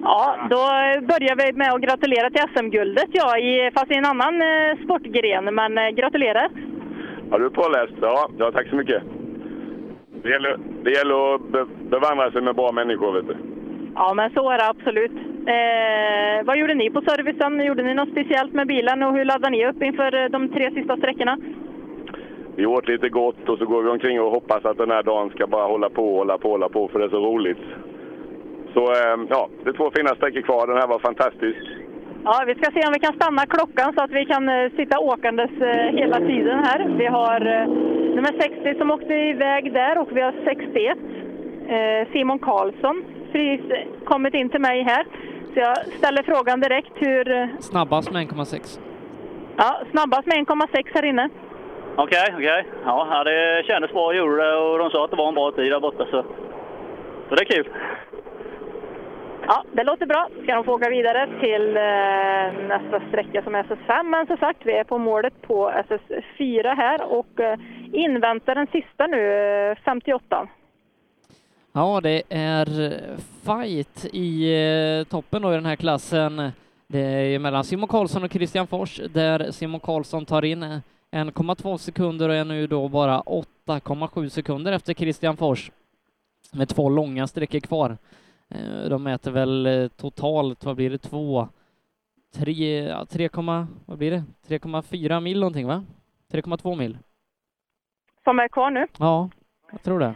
Ja, 0.01 0.48
då 0.49 0.57
börjar 1.07 1.35
vi 1.35 1.53
med 1.53 1.73
att 1.73 1.81
gratulera 1.81 2.30
till 2.30 2.41
SM-guldet, 2.56 3.09
ja, 3.11 3.38
i, 3.38 3.72
fast 3.73 3.91
i 3.91 3.95
en 3.95 4.06
annan 4.06 4.41
eh, 4.41 4.83
sportgren. 4.83 5.56
Men 5.56 5.77
eh, 5.77 5.89
gratulerar! 5.89 6.49
Ja, 7.31 7.38
du 7.38 7.45
är 7.45 7.49
påläst. 7.49 7.93
Ja, 8.01 8.30
ja, 8.38 8.51
tack 8.51 8.67
så 8.69 8.75
mycket. 8.75 9.03
Det 10.23 10.30
gäller, 10.30 10.57
det 10.83 10.91
gäller 10.91 11.35
att 11.35 11.51
be, 11.51 11.65
bevandra 11.89 12.31
sig 12.31 12.41
med 12.41 12.56
bra 12.56 12.72
människor, 12.72 13.11
vet 13.11 13.27
du. 13.27 13.35
Ja, 13.95 14.13
men 14.13 14.29
så 14.29 14.49
är 14.49 14.57
det 14.57 14.67
absolut. 14.67 15.11
Eh, 15.55 16.45
vad 16.45 16.57
gjorde 16.57 16.73
ni 16.73 16.89
på 16.89 17.01
servicen? 17.01 17.65
Gjorde 17.65 17.83
ni 17.83 17.93
något 17.93 18.09
speciellt 18.09 18.53
med 18.53 18.67
bilen 18.67 19.03
och 19.03 19.13
hur 19.13 19.25
laddade 19.25 19.49
ni 19.49 19.67
upp 19.67 19.83
inför 19.83 20.23
eh, 20.23 20.29
de 20.29 20.49
tre 20.49 20.71
sista 20.71 20.97
sträckorna? 20.97 21.37
Vi 22.55 22.65
åt 22.65 22.87
lite 22.87 23.09
gott 23.09 23.49
och 23.49 23.57
så 23.57 23.65
går 23.65 23.83
vi 23.83 23.89
omkring 23.89 24.21
och 24.21 24.31
hoppas 24.31 24.65
att 24.65 24.77
den 24.77 24.91
här 24.91 25.03
dagen 25.03 25.29
ska 25.29 25.47
bara 25.47 25.67
hålla 25.67 25.89
på, 25.89 26.17
hålla 26.17 26.37
på, 26.37 26.49
hålla 26.49 26.69
på, 26.69 26.87
för 26.87 26.99
det 26.99 27.05
är 27.05 27.09
så 27.09 27.25
roligt. 27.25 27.63
Så 28.73 28.83
eh, 28.83 29.17
ja, 29.29 29.49
det 29.63 29.69
är 29.69 29.73
två 29.73 29.91
fina 29.95 30.15
sträckor 30.15 30.41
kvar. 30.41 30.67
Den 30.67 30.77
här 30.77 30.87
var 30.87 30.99
fantastisk. 30.99 31.59
Ja, 32.23 32.43
vi 32.47 32.55
ska 32.55 32.71
se 32.71 32.87
om 32.87 32.93
vi 32.93 32.99
kan 32.99 33.13
stanna 33.13 33.45
klockan 33.45 33.93
så 33.93 34.03
att 34.03 34.11
vi 34.11 34.25
kan 34.25 34.49
eh, 34.49 34.71
sitta 34.75 34.99
åkandes 34.99 35.51
eh, 35.61 35.95
hela 35.99 36.17
tiden 36.17 36.59
här. 36.63 36.87
Vi 36.97 37.05
har 37.05 37.41
eh, 37.55 37.67
nummer 38.15 38.33
60 38.41 38.75
som 38.77 38.91
åkte 38.91 39.13
iväg 39.13 39.73
där 39.73 39.97
och 39.97 40.17
vi 40.17 40.21
har 40.21 40.33
61. 40.45 40.97
Eh, 41.67 42.11
Simon 42.11 42.39
Karlsson 42.39 43.03
precis 43.32 43.72
eh, 43.72 43.88
kommit 44.06 44.33
in 44.33 44.49
till 44.49 44.61
mig 44.61 44.83
här. 44.83 45.06
Så 45.53 45.59
jag 45.59 45.77
ställer 45.77 46.24
frågan 46.24 46.59
direkt 46.59 46.91
hur... 46.95 47.32
eh, 47.32 47.48
Snabbast 47.59 48.11
med 48.11 48.27
1,6. 48.27 48.80
Ja, 49.58 49.82
snabbast 49.91 50.25
med 50.27 50.38
1,6 50.38 50.83
här 50.93 51.06
inne. 51.06 51.30
Okej, 51.95 52.33
okej. 52.35 52.66
Ja, 52.85 53.08
ja, 53.11 53.24
det 53.24 53.64
kändes 53.67 53.91
bra, 53.91 54.14
gjorde 54.14 54.35
det 54.45 54.56
och 54.58 54.77
de 54.80 54.90
sa 54.90 55.06
att 55.06 55.11
det 55.11 55.17
var 55.17 55.27
en 55.27 55.35
bra 55.35 55.51
tid 55.51 55.72
där 55.72 55.80
borta 55.80 56.06
så, 56.06 56.24
så 57.30 57.35
det 57.35 57.41
är 57.41 57.45
kul. 57.45 57.67
Ja, 59.48 59.64
det 59.72 59.83
låter 59.83 60.06
bra. 60.06 60.27
Ska 60.43 60.56
de 60.56 60.64
få 60.64 60.74
åka 60.75 60.90
vidare 60.90 61.27
till 61.40 61.77
eh, 61.77 62.67
nästa 62.67 63.08
sträcka 63.09 63.41
som 63.43 63.56
är 63.56 63.64
SS5. 63.64 64.03
Men 64.03 64.27
som 64.27 64.38
sagt, 64.38 64.59
vi 64.64 64.74
är 64.74 64.83
på 64.83 64.98
målet 64.98 65.41
på 65.41 65.72
SS4 65.72 66.75
här 66.75 67.14
och 67.14 67.40
eh, 67.40 67.59
inväntar 67.93 68.56
den 68.56 68.67
sista 68.67 69.08
nu, 69.08 69.33
eh, 69.72 69.77
58. 69.85 70.48
Ja, 71.72 72.01
det 72.01 72.23
är 72.30 72.65
fight 73.43 74.06
i 74.14 74.53
eh, 74.99 75.03
toppen 75.03 75.41
då 75.41 75.51
i 75.51 75.56
den 75.56 75.65
här 75.65 75.75
klassen. 75.75 76.51
Det 76.88 76.99
är 76.99 77.39
mellan 77.39 77.64
Simon 77.64 77.88
Karlsson 77.88 78.23
och 78.23 78.31
Christian 78.31 78.67
Fors 78.67 79.01
där 79.14 79.51
Simon 79.51 79.80
Karlsson 79.80 80.25
tar 80.25 80.45
in 80.45 80.64
1,2 81.11 81.77
sekunder 81.77 82.30
och 82.30 82.35
är 82.35 82.45
nu 82.45 82.67
då 82.67 82.88
bara 82.88 83.22
8,7 83.22 84.30
sekunder 84.30 84.72
efter 84.72 84.93
Christian 84.93 85.38
Fors 85.38 85.72
med 86.53 86.69
två 86.69 86.89
långa 86.89 87.27
sträckor 87.27 87.59
kvar. 87.59 87.98
Eh, 88.49 88.89
De 88.89 89.03
mäter 89.03 89.31
väl 89.31 89.65
eh, 89.65 89.88
totalt, 89.88 90.64
vad 90.65 90.75
blir 90.75 90.89
det, 90.89 90.98
två, 90.98 91.48
tre, 92.35 92.80
ja, 92.83 93.06
3, 93.06 93.30
vad 93.85 93.98
blir 93.98 94.11
det, 94.11 94.23
3,4 94.48 95.19
mil 95.22 95.39
någonting 95.39 95.67
va? 95.67 95.85
3,2 96.31 96.75
mil? 96.77 96.98
Som 98.23 98.39
är 98.39 98.48
kvar 98.48 98.72
nu. 98.72 98.88
Ja, 98.98 99.30
jag 99.72 99.83
tror 99.83 99.99
det. 99.99 100.14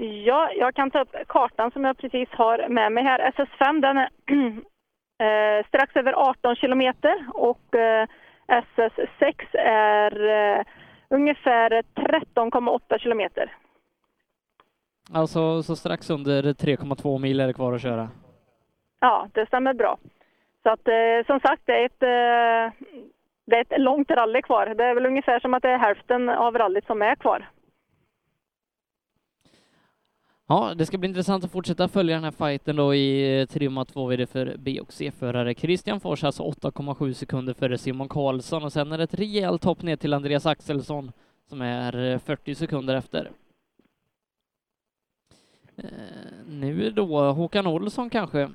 Ja, 0.00 0.50
jag 0.56 0.74
kan 0.74 0.90
ta 0.90 1.00
upp 1.00 1.14
kartan 1.28 1.70
som 1.70 1.84
jag 1.84 1.98
precis 1.98 2.28
har 2.30 2.68
med 2.68 2.92
mig 2.92 3.04
här. 3.04 3.30
SS5 3.30 3.80
den 3.80 3.98
är 3.98 4.08
eh, 5.58 5.66
strax 5.66 5.96
över 5.96 6.12
18 6.12 6.56
kilometer 6.56 7.26
och 7.34 7.74
eh, 7.74 8.06
SS6 8.48 9.56
är 9.58 10.28
eh, 10.28 10.64
ungefär 11.10 11.82
13,8 11.94 12.98
kilometer. 12.98 13.56
Alltså 15.12 15.62
så 15.62 15.76
strax 15.76 16.10
under 16.10 16.42
3,2 16.42 17.18
mil 17.18 17.40
är 17.40 17.46
det 17.46 17.52
kvar 17.52 17.72
att 17.72 17.82
köra. 17.82 18.08
Ja, 19.00 19.28
det 19.32 19.46
stämmer 19.46 19.74
bra. 19.74 19.98
Så 20.62 20.70
att 20.70 20.88
eh, 20.88 21.26
som 21.26 21.40
sagt, 21.40 21.62
det 21.64 21.72
är 21.72 21.86
ett, 21.86 22.02
eh, 22.02 22.86
det 23.46 23.56
är 23.56 23.60
ett 23.60 23.80
långt 23.80 24.10
rally 24.10 24.42
kvar. 24.42 24.66
Det 24.66 24.84
är 24.84 24.94
väl 24.94 25.06
ungefär 25.06 25.40
som 25.40 25.54
att 25.54 25.62
det 25.62 25.70
är 25.70 25.78
hälften 25.78 26.28
av 26.28 26.58
rallyt 26.58 26.86
som 26.86 27.02
är 27.02 27.14
kvar. 27.14 27.48
Ja, 30.50 30.74
det 30.76 30.86
ska 30.86 30.98
bli 30.98 31.08
intressant 31.08 31.44
att 31.44 31.52
fortsätta 31.52 31.88
följa 31.88 32.14
den 32.14 32.24
här 32.24 32.30
fighten 32.30 32.76
då 32.76 32.94
i 32.94 33.40
eh, 33.40 33.46
trimma 33.46 33.84
2 33.84 34.06
VD 34.06 34.26
för 34.26 34.54
B 34.58 34.80
och 34.80 34.92
C-förare. 34.92 35.54
Christian 35.54 36.00
Fors 36.00 36.24
alltså 36.24 36.42
8,7 36.42 37.12
sekunder 37.12 37.54
före 37.54 37.78
Simon 37.78 38.08
Karlsson 38.08 38.64
och 38.64 38.72
sen 38.72 38.92
är 38.92 38.98
det 38.98 39.04
ett 39.04 39.14
rejält 39.14 39.64
hopp 39.64 39.82
ner 39.82 39.96
till 39.96 40.14
Andreas 40.14 40.46
Axelsson 40.46 41.12
som 41.48 41.60
är 41.60 42.12
eh, 42.12 42.18
40 42.18 42.54
sekunder 42.54 42.94
efter. 42.94 43.30
Eh, 45.76 45.84
nu 46.48 46.90
då 46.90 47.32
Håkan 47.32 47.66
Olsson 47.66 48.10
kanske? 48.10 48.50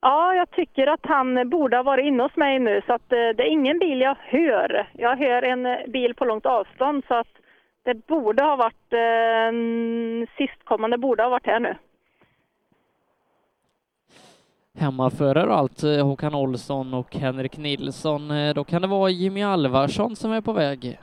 Ja, 0.00 0.34
jag 0.34 0.50
tycker 0.50 0.86
att 0.86 1.06
han 1.06 1.50
borde 1.50 1.76
ha 1.76 1.82
varit 1.82 2.04
inne 2.04 2.22
hos 2.22 2.36
mig 2.36 2.58
nu 2.58 2.82
så 2.86 2.92
att 2.92 3.08
det 3.08 3.42
är 3.42 3.52
ingen 3.52 3.78
bil 3.78 4.00
jag 4.00 4.16
hör. 4.20 4.90
Jag 4.92 5.16
hör 5.16 5.42
en 5.42 5.92
bil 5.92 6.14
på 6.14 6.24
långt 6.24 6.46
avstånd 6.46 7.04
så 7.08 7.14
att 7.14 7.39
det 7.84 8.06
borde 8.06 8.42
ha 8.44 8.56
varit 8.56 8.92
eh, 8.92 10.28
sistkommande 10.36 10.98
borde 10.98 11.22
ha 11.22 11.30
varit 11.30 11.46
här 11.46 11.60
nu. 11.60 11.76
Hemmaförare 14.78 15.46
och 15.50 15.56
allt, 15.56 15.82
eh, 15.82 16.06
Håkan 16.06 16.34
Olsson 16.34 16.94
och 16.94 17.14
Henrik 17.16 17.58
Nilsson. 17.58 18.30
Eh, 18.30 18.54
Då 18.54 18.64
kan 18.64 18.82
det 18.82 18.88
vara 18.88 19.10
Jimmy 19.10 19.42
Alvarsson 19.42 20.16
som 20.16 20.32
är 20.32 20.40
på 20.40 20.52
väg. 20.52 20.98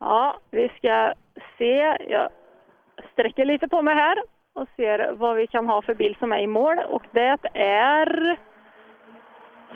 Ja, 0.00 0.36
vi 0.50 0.68
ska 0.76 1.12
se. 1.58 1.96
Jag 2.08 2.28
sträcker 3.12 3.44
lite 3.44 3.68
på 3.68 3.82
mig 3.82 3.94
här 3.94 4.18
och 4.52 4.68
ser 4.76 5.12
vad 5.12 5.36
vi 5.36 5.46
kan 5.46 5.66
ha 5.66 5.82
för 5.82 5.94
bil 5.94 6.16
som 6.18 6.32
är 6.32 6.38
i 6.38 6.46
mål 6.46 6.78
och 6.88 7.02
det 7.12 7.38
är 7.54 8.36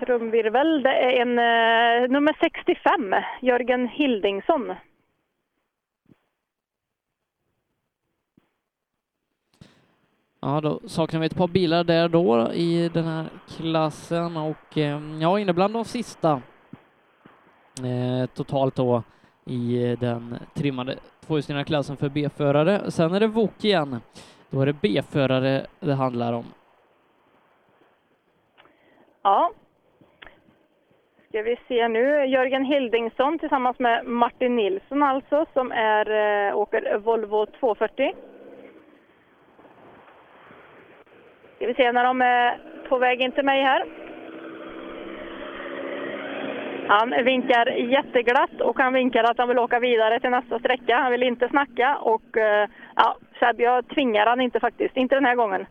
trumvirvel. 0.01 0.83
Det 0.83 0.91
är 0.95 1.23
en 1.23 1.39
eh, 1.39 2.11
nummer 2.11 2.37
65, 2.41 3.15
Jörgen 3.41 3.89
Hildingsson. 3.89 4.75
Ja, 10.41 10.60
då 10.60 10.81
saknar 10.89 11.20
vi 11.20 11.26
ett 11.26 11.36
par 11.36 11.49
bilar 11.49 11.84
där 11.84 12.08
då 12.08 12.52
i 12.52 12.91
den 12.94 13.05
här 13.05 13.26
klassen 13.57 14.36
och 14.36 14.78
eh, 14.78 15.00
ja, 15.20 15.39
inne 15.39 15.52
bland 15.52 15.75
de 15.75 15.84
sista 15.84 16.42
eh, 17.84 18.26
totalt 18.34 18.75
då 18.75 19.02
i 19.47 19.97
den 20.00 20.39
trimmade 20.55 20.99
tvåhjulsdrivna 21.26 21.65
klassen 21.65 21.97
för 21.97 22.08
B-förare. 22.08 22.91
Sen 22.91 23.15
är 23.15 23.20
det 23.20 23.26
VOK 23.26 23.65
igen. 23.65 24.00
Då 24.50 24.60
är 24.60 24.67
det 24.67 24.81
B-förare 24.83 25.67
det 25.81 25.94
handlar 25.94 26.33
om. 26.33 26.44
Ja. 29.23 29.52
Ska 31.28 31.42
vi 31.42 31.57
se 31.68 31.89
nu. 31.89 32.26
Jörgen 32.26 32.65
Hildingsson 32.65 33.39
tillsammans 33.39 33.78
med 33.78 34.07
Martin 34.07 34.57
Nilsson 34.57 35.02
alltså 35.02 35.47
som 35.52 35.73
är, 35.73 36.10
eh, 36.49 36.57
åker 36.57 36.99
Volvo 36.99 37.47
240. 37.47 38.15
Ska 41.59 41.67
vi 41.67 41.75
se 41.75 41.93
när 41.93 42.05
de 42.05 42.23
är 42.23 42.59
på 42.89 42.99
väg 42.99 43.20
in 43.20 43.33
till 43.33 43.45
mig 43.45 43.62
här. 43.62 43.87
Han 46.89 47.25
vinkar 47.25 47.67
jätteglatt 47.67 48.61
och 48.61 48.78
han 48.78 48.93
vinkar 48.93 49.25
att 49.25 49.39
han 49.39 49.49
vill 49.49 49.59
åka 49.59 49.78
vidare 49.78 50.20
till 50.20 50.31
nästa 50.31 50.59
sträcka. 50.59 50.97
Han 50.97 51.12
vill 51.12 51.23
inte 51.23 51.49
snacka 51.49 51.97
och 51.97 52.37
eh, 52.37 52.69
ja, 52.97 53.17
Seb, 53.39 53.61
jag 53.61 53.89
tvingar 53.89 54.27
han 54.27 54.41
inte 54.41 54.61
faktiskt. 54.61 54.97
Inte 54.97 55.15
den 55.15 55.25
här 55.25 55.35
gången. 55.35 55.67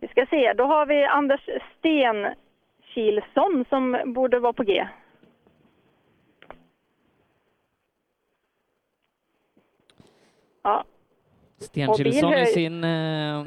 Vi 0.00 0.08
ska 0.08 0.26
se, 0.26 0.52
då 0.52 0.64
har 0.64 0.86
vi 0.86 1.04
Anders 1.04 1.48
Stenkilsson 1.78 3.64
som 3.68 4.12
borde 4.14 4.38
vara 4.38 4.52
på 4.52 4.62
G. 4.62 4.88
Ja, 10.62 10.84
Sten 11.60 11.94
Kilsson 11.94 12.34
i 12.34 12.46
sin, 12.46 12.84
eh, 12.84 13.44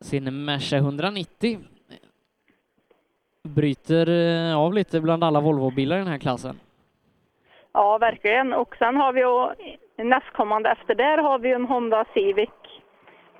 sin 0.00 0.44
Merca 0.44 0.76
190 0.76 1.58
bryter 3.42 4.08
eh, 4.08 4.58
av 4.58 4.74
lite 4.74 5.00
bland 5.00 5.24
alla 5.24 5.40
Volvo-bilar 5.40 5.96
i 5.96 5.98
den 5.98 6.08
här 6.08 6.18
klassen. 6.18 6.60
Ja, 7.72 7.98
verkligen. 7.98 8.52
Och 8.52 8.76
sen 8.78 8.96
har 8.96 9.12
vi 9.12 9.20
ju 9.20 9.54
nästkommande 10.04 10.70
efter 10.70 10.94
där 10.94 11.18
har 11.18 11.38
vi 11.38 11.52
en 11.52 11.66
Honda 11.66 12.04
Civic 12.14 12.50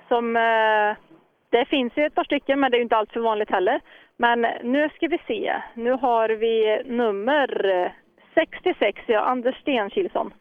som 0.07 0.35
eh, 0.35 0.97
det 1.49 1.65
finns 1.65 1.93
ju 1.95 2.05
ett 2.05 2.15
par 2.15 2.23
stycken 2.23 2.59
men 2.59 2.71
det 2.71 2.77
är 2.77 2.81
inte 2.81 2.95
allt 2.97 3.11
för 3.11 3.19
vanligt 3.19 3.49
heller. 3.49 3.81
Men 4.17 4.41
nu 4.63 4.89
ska 4.89 5.07
vi 5.07 5.19
se. 5.27 5.61
Nu 5.73 5.91
har 5.91 6.29
vi 6.29 6.83
nummer 6.85 7.65
eh, 7.83 7.91
66, 8.33 9.01
ja, 9.07 9.19
Anders 9.19 9.61
Stenkilsson. 9.61 10.33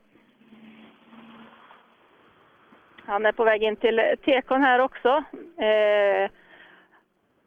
Han 3.07 3.27
är 3.27 3.33
på 3.33 3.45
väg 3.45 3.63
in 3.63 3.77
till 3.77 4.01
tekon 4.25 4.63
här 4.63 4.79
också. 4.79 5.23
Eh, 5.59 6.31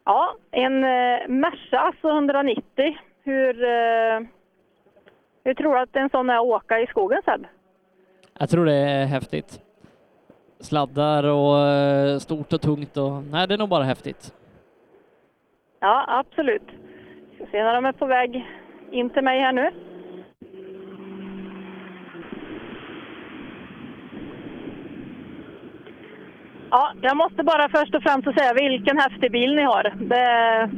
ja, 0.04 0.34
en 0.50 0.84
eh, 0.84 1.28
Merca 1.28 1.78
alltså 1.78 2.08
190. 2.08 2.62
Hur, 3.22 3.64
eh, 3.64 4.20
hur 5.44 5.54
tror 5.54 5.74
du 5.74 5.80
att 5.80 5.96
en 5.96 6.10
sån 6.10 6.30
är 6.30 6.36
att 6.36 6.46
åka 6.46 6.80
i 6.80 6.86
skogen 6.86 7.22
Seb? 7.24 7.46
Jag 8.38 8.50
tror 8.50 8.64
det 8.66 8.74
är 8.74 9.06
häftigt. 9.06 9.60
Sladdar 10.60 11.24
och 11.24 11.58
eh, 11.58 12.18
stort 12.18 12.52
och 12.52 12.60
tungt 12.60 12.96
och 12.96 13.12
nej, 13.32 13.48
det 13.48 13.54
är 13.54 13.58
nog 13.58 13.68
bara 13.68 13.84
häftigt. 13.84 14.34
Ja, 15.80 16.04
absolut. 16.08 16.68
Ska 17.34 17.46
se 17.46 17.62
när 17.64 17.74
de 17.74 17.84
är 17.84 17.92
på 17.92 18.06
väg 18.06 18.46
in 18.90 19.10
till 19.10 19.22
mig 19.22 19.40
här 19.40 19.52
nu. 19.52 19.70
Ja, 26.70 26.92
jag 27.00 27.16
måste 27.16 27.42
bara 27.42 27.68
först 27.68 27.94
och 27.94 28.02
främst 28.02 28.38
säga 28.38 28.52
vilken 28.54 28.98
häftig 28.98 29.32
bil 29.32 29.54
ni 29.54 29.62
har. 29.62 29.92
Det... 29.98 30.70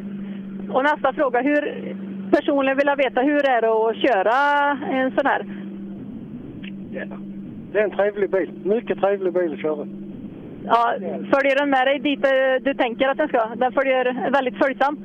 Och 0.72 0.82
nästa 0.82 1.12
fråga, 1.12 1.40
hur 1.40 1.62
personligen 2.30 2.78
vill 2.78 2.86
jag 2.86 2.96
veta 2.96 3.20
hur 3.20 3.46
är 3.50 3.60
det 3.62 3.72
att 3.72 3.96
köra 3.96 4.36
en 4.98 5.10
sån 5.10 5.26
här? 5.26 5.46
Det 7.72 7.78
är 7.78 7.84
en 7.84 7.90
trevlig 7.90 8.30
bil. 8.30 8.50
Mycket 8.64 9.00
trevlig 9.00 9.32
bil 9.32 9.52
att 9.52 9.60
köra. 9.60 9.86
Ja, 10.64 10.94
följer 11.32 11.58
den 11.58 11.70
med 11.70 11.86
dig 11.86 11.98
dit 11.98 12.24
eh, 12.24 12.62
du 12.62 12.74
tänker 12.74 13.08
att 13.08 13.18
den 13.18 13.28
ska? 13.28 13.46
Den 13.56 13.72
följer 13.72 14.30
väldigt 14.30 14.58
följsam? 14.58 14.96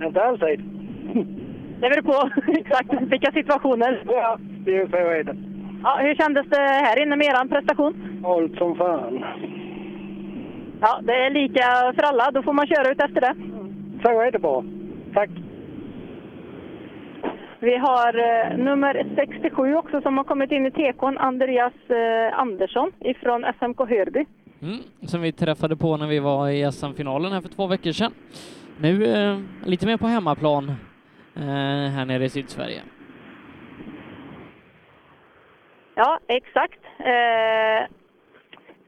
Inte 0.06 0.22
alltid. 0.22 0.60
Det 1.80 1.90
beror 1.90 2.02
på 2.02 2.30
exakt 2.52 3.02
vilka 3.02 3.32
situationer. 3.32 4.02
Ja, 4.06 4.38
det 4.40 4.76
är 4.76 4.86
så 4.86 4.96
är 4.96 5.24
det. 5.24 5.36
Ja, 5.82 5.98
hur 6.00 6.14
kändes 6.14 6.46
det 6.46 6.60
här 6.60 7.02
inne 7.02 7.16
med 7.16 7.26
er 7.26 7.48
prestation? 7.48 8.20
Halt 8.22 8.58
som 8.58 8.76
fan. 8.76 9.24
Ja, 10.86 11.00
det 11.02 11.12
är 11.12 11.30
lika 11.30 11.92
för 11.96 12.02
alla. 12.02 12.30
Då 12.30 12.42
får 12.42 12.52
man 12.52 12.66
köra 12.66 12.90
ut 12.90 13.00
efter 13.00 13.20
det. 13.20 13.34
Så 14.02 14.20
är 14.20 14.30
det 14.30 14.38
bara. 14.38 14.64
Tack. 15.14 15.30
Vi 17.58 17.76
har 17.76 18.18
eh, 18.18 18.58
nummer 18.58 19.06
67 19.16 19.74
också 19.74 20.00
som 20.00 20.16
har 20.16 20.24
kommit 20.24 20.52
in 20.52 20.66
i 20.66 20.70
tekon, 20.70 21.18
Andreas 21.18 21.72
eh, 21.88 22.38
Andersson 22.38 22.92
ifrån 23.00 23.44
SMK 23.58 23.78
Hörby. 23.78 24.24
Mm, 24.62 24.78
som 25.06 25.22
vi 25.22 25.32
träffade 25.32 25.76
på 25.76 25.96
när 25.96 26.06
vi 26.06 26.18
var 26.18 26.48
i 26.48 26.72
SM-finalen 26.72 27.32
här 27.32 27.40
för 27.40 27.48
två 27.48 27.66
veckor 27.66 27.92
sedan. 27.92 28.12
Nu 28.80 29.04
eh, 29.04 29.38
lite 29.64 29.86
mer 29.86 29.96
på 29.96 30.06
hemmaplan 30.06 30.68
eh, 31.36 31.90
här 31.96 32.04
nere 32.04 32.24
i 32.24 32.28
Sydsverige. 32.28 32.82
Ja, 35.94 36.18
exakt. 36.28 36.80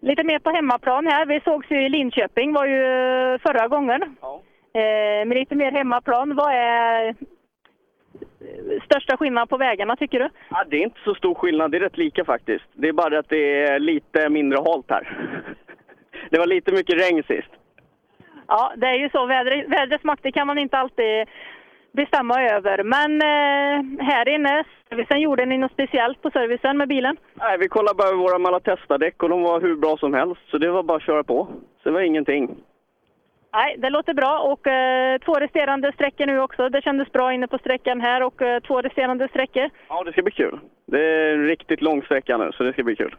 Lite 0.00 0.24
mer 0.24 0.38
på 0.38 0.50
hemmaplan 0.50 1.06
här. 1.06 1.26
Vi 1.26 1.40
sågs 1.40 1.70
ju 1.70 1.86
i 1.86 1.88
Linköping, 1.88 2.52
var 2.52 2.66
ju 2.66 2.82
eh, 2.82 3.38
förra 3.38 3.68
gången. 3.68 4.02
Eh, 4.72 5.26
med 5.26 5.34
lite 5.34 5.54
mer 5.54 5.72
hemmaplan, 5.72 6.36
vad 6.36 6.52
är 6.52 7.08
eh, 7.08 7.14
största 8.84 9.16
skillnaden 9.16 9.48
på 9.48 9.56
vägarna 9.56 9.96
tycker 9.96 10.18
du? 10.18 10.28
Ja, 10.48 10.64
det 10.70 10.76
är 10.76 10.82
inte 10.82 11.00
så 11.04 11.14
stor 11.14 11.34
skillnad, 11.34 11.70
det 11.70 11.76
är 11.78 11.80
rätt 11.80 11.98
lika 11.98 12.24
faktiskt. 12.24 12.64
Det 12.72 12.88
är 12.88 12.92
bara 12.92 13.18
att 13.18 13.28
det 13.28 13.62
är 13.62 13.78
lite 13.78 14.28
mindre 14.28 14.58
halt 14.58 14.90
här. 14.90 15.18
Det 16.30 16.38
var 16.38 16.46
lite 16.46 16.72
mycket 16.72 17.00
regn 17.00 17.22
sist. 17.22 17.48
Ja, 18.48 18.72
det 18.76 18.86
är 18.86 18.94
ju 18.94 19.08
så. 19.08 19.26
Vädret, 19.26 19.68
vädrets 19.68 20.04
makter 20.04 20.30
kan 20.30 20.46
man 20.46 20.58
inte 20.58 20.78
alltid 20.78 21.26
bestämma 21.96 22.42
över. 22.42 22.82
Men 22.82 23.10
eh, 23.22 24.06
här 24.06 24.28
inne, 24.28 24.64
servicen, 24.88 25.20
gjorde 25.20 25.46
ni 25.46 25.58
något 25.58 25.72
speciellt 25.72 26.22
på 26.22 26.30
servicen 26.30 26.76
med 26.76 26.88
bilen? 26.88 27.16
Nej, 27.34 27.58
vi 27.58 27.68
kollade 27.68 27.96
bara 27.96 28.16
våra 28.16 28.38
Malatesta-däck 28.38 29.22
och 29.22 29.28
de 29.28 29.42
var 29.42 29.60
hur 29.60 29.76
bra 29.76 29.96
som 29.96 30.14
helst. 30.14 30.40
Så 30.50 30.58
det 30.58 30.70
var 30.70 30.82
bara 30.82 30.96
att 30.96 31.02
köra 31.02 31.24
på. 31.24 31.48
Så 31.82 31.88
det 31.88 31.90
var 31.90 32.00
ingenting. 32.00 32.56
Nej, 33.52 33.76
det 33.78 33.90
låter 33.90 34.14
bra. 34.14 34.38
Och 34.38 34.66
eh, 34.66 35.18
två 35.18 35.34
resterande 35.34 35.92
sträckor 35.92 36.26
nu 36.26 36.40
också. 36.40 36.68
Det 36.68 36.82
kändes 36.82 37.12
bra 37.12 37.32
inne 37.32 37.46
på 37.46 37.58
sträckan 37.58 38.00
här 38.00 38.22
och 38.22 38.42
eh, 38.42 38.60
två 38.60 38.80
resterande 38.80 39.28
sträckor. 39.28 39.70
Ja, 39.88 40.02
det 40.04 40.12
ska 40.12 40.22
bli 40.22 40.32
kul. 40.32 40.58
Det 40.86 41.00
är 41.00 41.34
en 41.34 41.46
riktigt 41.46 41.82
lång 41.82 42.02
sträcka 42.02 42.36
nu, 42.36 42.50
så 42.52 42.62
det 42.62 42.72
ska 42.72 42.82
bli 42.82 42.96
kul. 42.96 43.16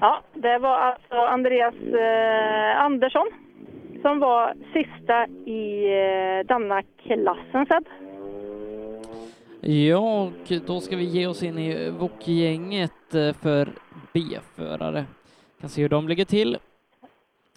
Ja, 0.00 0.22
det 0.34 0.58
var 0.58 0.78
alltså 0.78 1.14
Andreas 1.14 1.74
eh, 1.74 2.80
Andersson 2.80 3.26
som 4.02 4.18
var 4.18 4.54
sista 4.72 5.26
i 5.50 5.84
eh, 5.84 6.46
denna 6.46 6.82
klassen, 6.82 7.66
sedd. 7.66 7.84
Ja, 9.60 10.22
och 10.22 10.52
då 10.66 10.80
ska 10.80 10.96
vi 10.96 11.04
ge 11.04 11.26
oss 11.26 11.42
in 11.42 11.58
i 11.58 11.90
Wok-gänget 11.90 13.14
eh, 13.14 13.32
för 13.32 13.68
B-förare. 14.12 15.04
Kan 15.60 15.70
se 15.70 15.82
hur 15.82 15.88
de 15.88 16.08
ligger 16.08 16.24
till. 16.24 16.58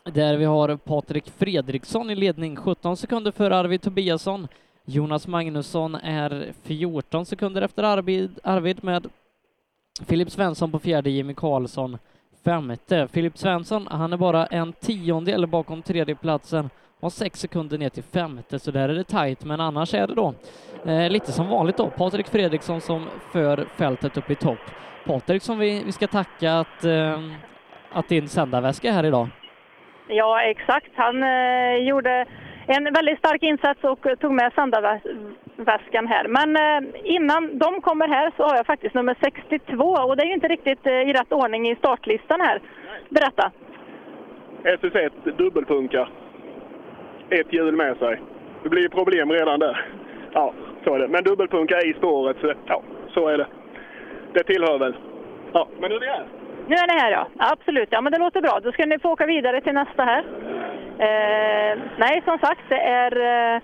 Där 0.03 0.37
vi 0.37 0.45
har 0.45 0.75
Patrik 0.75 1.29
Fredriksson 1.29 2.09
i 2.09 2.15
ledning, 2.15 2.55
17 2.55 2.97
sekunder 2.97 3.31
före 3.31 3.55
Arvid 3.55 3.81
Tobiasson. 3.81 4.47
Jonas 4.85 5.27
Magnusson 5.27 5.95
är 5.95 6.53
14 6.63 7.25
sekunder 7.25 7.61
efter 7.61 7.83
Arvid, 7.83 8.39
Arvid 8.43 8.83
med 8.83 9.07
Filip 10.05 10.29
Svensson 10.29 10.71
på 10.71 10.79
fjärde, 10.79 11.09
Jimmy 11.09 11.33
Karlsson 11.33 11.97
femte. 12.45 13.07
Filip 13.07 13.37
Svensson, 13.37 13.87
han 13.91 14.13
är 14.13 14.17
bara 14.17 14.45
en 14.45 14.73
tiondel 14.73 15.47
bakom 15.47 15.81
tredjeplatsen 15.81 16.69
har 17.01 17.09
sex 17.09 17.39
sekunder 17.39 17.77
ner 17.77 17.89
till 17.89 18.03
femte, 18.03 18.59
så 18.59 18.71
där 18.71 18.89
är 18.89 18.93
det 18.93 19.03
tajt, 19.03 19.45
men 19.45 19.61
annars 19.61 19.93
är 19.93 20.07
det 20.07 20.15
då 20.15 20.33
eh, 20.85 21.09
lite 21.09 21.31
som 21.31 21.47
vanligt 21.47 21.77
då. 21.77 21.89
Patrik 21.89 22.27
Fredriksson 22.27 22.81
som 22.81 23.07
för 23.31 23.65
fältet 23.77 24.17
upp 24.17 24.29
i 24.29 24.35
topp. 24.35 24.59
Patrik 25.05 25.41
som 25.41 25.59
vi, 25.59 25.83
vi 25.85 25.91
ska 25.91 26.07
tacka 26.07 26.53
att, 26.53 26.85
eh, 26.85 27.19
att 27.91 28.09
din 28.09 28.27
sändarväska 28.27 28.89
är 28.89 28.93
här 28.93 29.05
idag. 29.05 29.27
Ja, 30.07 30.41
exakt. 30.41 30.91
Han 30.95 31.23
eh, 31.23 31.75
gjorde 31.75 32.25
en 32.65 32.83
väldigt 32.83 33.19
stark 33.19 33.43
insats 33.43 33.83
och 33.83 34.19
tog 34.19 34.33
med 34.33 34.53
sändarväskan 34.53 35.35
här. 35.67 36.27
Men 36.27 36.55
eh, 36.55 36.89
innan 37.03 37.57
de 37.57 37.81
kommer 37.81 38.07
här 38.07 38.31
så 38.37 38.43
har 38.43 38.55
jag 38.55 38.65
faktiskt 38.65 38.95
nummer 38.95 39.15
62 39.21 39.83
och 39.83 40.17
det 40.17 40.23
är 40.23 40.27
ju 40.27 40.33
inte 40.33 40.47
riktigt 40.47 40.85
eh, 40.85 40.93
i 40.93 41.13
rätt 41.13 41.31
ordning 41.31 41.69
i 41.69 41.75
startlistan 41.75 42.41
här. 42.41 42.61
Berätta. 43.09 43.51
SS1 44.63 45.31
dubbelpunkar. 45.37 46.09
Ett 47.29 47.53
hjul 47.53 47.75
med 47.75 47.97
sig. 47.97 48.21
Det 48.63 48.69
blir 48.69 48.89
problem 48.89 49.31
redan 49.31 49.59
där. 49.59 49.85
Ja, 50.33 50.53
så 50.83 50.95
är 50.95 50.99
det. 50.99 51.07
Men 51.07 51.23
dubbelpunka 51.23 51.81
i 51.81 51.93
spåret, 51.93 52.37
så 52.41 52.53
ja, 52.65 52.81
så 53.13 53.27
är 53.27 53.37
det. 53.37 53.47
Det 54.33 54.43
tillhör 54.43 54.79
väl. 54.79 54.95
Ja, 55.53 55.67
men 55.79 55.89
nu 55.89 55.95
är 55.95 55.99
det 55.99 56.05
här. 56.05 56.25
Nu 56.67 56.75
är 56.75 56.87
ni 56.87 57.01
här 57.01 57.11
ja, 57.11 57.27
absolut. 57.37 57.89
Ja 57.91 58.01
men 58.01 58.11
det 58.11 58.19
låter 58.19 58.41
bra. 58.41 58.59
Då 58.63 58.71
ska 58.71 58.85
ni 58.85 58.99
få 58.99 59.09
åka 59.09 59.25
vidare 59.25 59.61
till 59.61 59.73
nästa 59.73 60.03
här. 60.03 60.23
Eh, 60.99 61.79
nej, 61.97 62.21
som 62.25 62.39
sagt, 62.39 62.61
det 62.69 62.81
är 62.81 63.11
eh, 63.17 63.61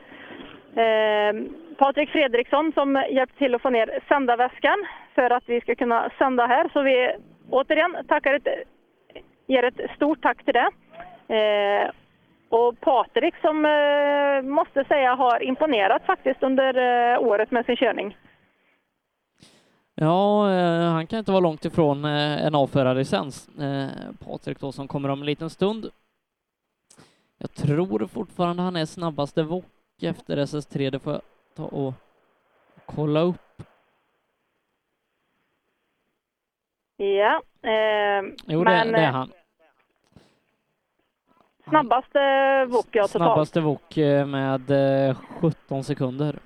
eh, 0.84 1.36
Patrik 1.78 2.10
Fredriksson 2.10 2.72
som 2.74 3.04
hjälpt 3.12 3.38
till 3.38 3.56
att 3.56 3.62
få 3.62 3.70
ner 3.70 4.00
sändarväskan 4.08 4.86
för 5.16 5.30
att 5.30 5.44
vi 5.46 5.62
ska 5.62 5.76
kunna 5.76 6.10
sända 6.18 6.46
här. 6.46 6.70
Så 6.74 6.82
vi 6.82 7.16
återigen 7.50 7.96
tackar 8.08 8.34
ett, 8.34 8.48
ger 9.48 9.64
ett 9.64 9.96
stort 9.96 10.22
tack 10.22 10.46
till 10.46 10.54
det. 10.54 10.70
Eh, 11.36 11.92
och 12.50 12.80
Patrik 12.80 13.36
som 13.42 13.66
eh, 13.66 14.50
måste 14.50 14.84
säga 14.84 15.16
har 15.16 15.44
imponerat 15.44 16.06
faktiskt 16.06 16.44
under 16.44 16.74
eh, 17.14 17.20
året 17.20 17.52
med 17.52 17.66
sin 17.66 17.76
körning. 17.76 18.18
Ja, 19.96 20.52
eh, 20.52 20.92
han 20.92 21.08
kan 21.08 21.20
inte 21.20 21.32
vara 21.32 21.40
långt 21.42 21.66
ifrån 21.66 22.06
eh, 22.06 22.46
en 22.46 22.56
avförarlicens. 22.56 23.50
Eh, 23.60 23.88
Patrik 24.26 24.60
då 24.60 24.72
som 24.72 24.88
kommer 24.88 25.10
om 25.10 25.20
en 25.20 25.26
liten 25.26 25.50
stund. 25.50 25.90
Jag 27.38 27.54
tror 27.54 28.08
fortfarande 28.08 28.64
han 28.64 28.76
är 28.76 28.86
snabbaste 28.86 29.44
Wok 29.44 29.66
efter 30.02 30.38
SS3. 30.38 30.92
Det 30.92 31.00
får 31.00 31.14
jag 31.14 31.22
ta 31.56 31.64
och 31.64 31.94
kolla 32.86 33.20
upp. 33.20 33.36
Ja, 36.98 37.42
eh, 37.70 38.22
Jo, 38.48 38.64
det, 38.64 38.72
men 38.72 38.92
det 38.92 39.00
är 39.00 39.04
eh, 39.08 39.12
han. 39.14 39.32
snabbaste 41.70 42.20
VOK 42.66 42.86
ja, 42.92 43.02
totalt. 43.04 43.12
Snabbaste 43.12 43.62
VOK 43.62 43.98
eh, 43.98 44.26
med 44.26 44.72
eh, 45.10 45.16
17 45.42 45.84
sekunder. 45.84 46.40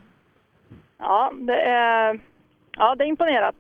Ja, 0.98 1.32
det 1.36 1.62
är, 1.62 2.20
ja, 2.78 2.96
det 2.96 3.04
är 3.04 3.08
imponerat. 3.08 3.56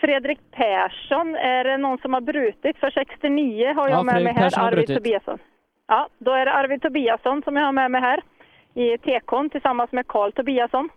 Fredrik 0.00 0.38
Persson, 0.50 1.34
är 1.36 1.64
det 1.64 1.76
någon 1.76 1.98
som 1.98 2.14
har 2.14 2.20
brutit? 2.20 2.78
För 2.78 2.90
69 2.90 3.72
har 3.74 3.88
jag 3.88 3.98
Ja, 3.98 4.02
med 4.02 4.12
Fredrik 4.14 4.24
mig 4.24 4.34
här, 4.42 4.50
Persson 4.50 4.64
Arvid. 4.64 4.86
Tobiasson. 4.96 5.38
Ja, 5.86 6.08
då 6.18 6.32
är 6.32 6.44
det 6.46 6.52
Arvid 6.52 6.82
Tobiasson 6.82 7.42
som 7.42 7.56
jag 7.56 7.64
har 7.64 7.72
med 7.72 7.90
mig 7.90 8.00
här 8.00 8.22
i 8.74 8.98
tekon 8.98 9.50
tillsammans 9.50 9.92
med 9.92 10.06
Karl 10.06 10.32
Tobiasson. 10.32 10.88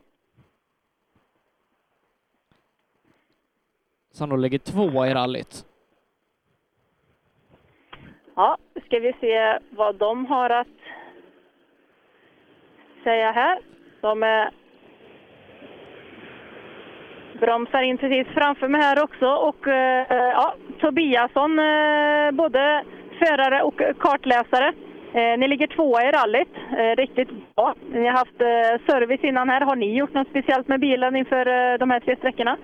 Som 4.11 4.29
då 4.29 4.35
ligger 4.35 4.59
tvåa 4.59 5.07
i 5.07 5.13
rallyt. 5.13 5.65
Ja, 8.35 8.57
ska 8.85 8.99
vi 8.99 9.13
se 9.19 9.59
vad 9.69 9.95
de 9.95 10.25
har 10.25 10.49
att 10.49 10.67
säga 13.03 13.31
här. 13.31 13.59
De 14.01 14.23
är 14.23 14.51
bromsar 17.39 17.81
in 17.81 17.97
precis 17.97 18.27
framför 18.33 18.67
mig 18.67 18.81
här 18.81 19.03
också 19.03 19.25
och 19.25 19.67
eh, 19.67 20.05
ja, 20.09 20.55
Tobiasson, 20.79 21.59
eh, 21.59 22.31
både 22.31 22.83
förare 23.19 23.61
och 23.63 23.81
kartläsare. 23.99 24.73
Eh, 25.15 25.37
ni 25.37 25.47
ligger 25.47 25.67
tvåa 25.67 26.01
i 26.03 26.11
rallyt, 26.11 26.53
eh, 26.77 26.95
riktigt 26.95 27.29
bra. 27.55 27.73
Ni 27.91 28.05
har 28.07 28.11
haft 28.17 28.41
eh, 28.41 28.85
service 28.93 29.23
innan 29.23 29.49
här. 29.49 29.61
Har 29.61 29.75
ni 29.75 29.97
gjort 29.97 30.13
något 30.13 30.27
speciellt 30.27 30.67
med 30.67 30.79
bilen 30.79 31.15
inför 31.15 31.77
de 31.77 31.89
här 31.91 31.99
tre 31.99 32.15
sträckorna? 32.15 32.57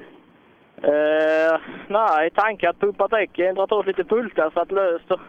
Eh, 0.84 1.60
nej, 1.88 2.30
tankat, 2.30 2.80
pumpat 2.80 3.12
däcken, 3.12 3.56
dragit 3.56 3.72
åt 3.72 3.88
lite 3.88 4.04
pultar, 4.04 4.50
satt 4.54 4.72
löst. 4.72 5.12
och- 5.12 5.20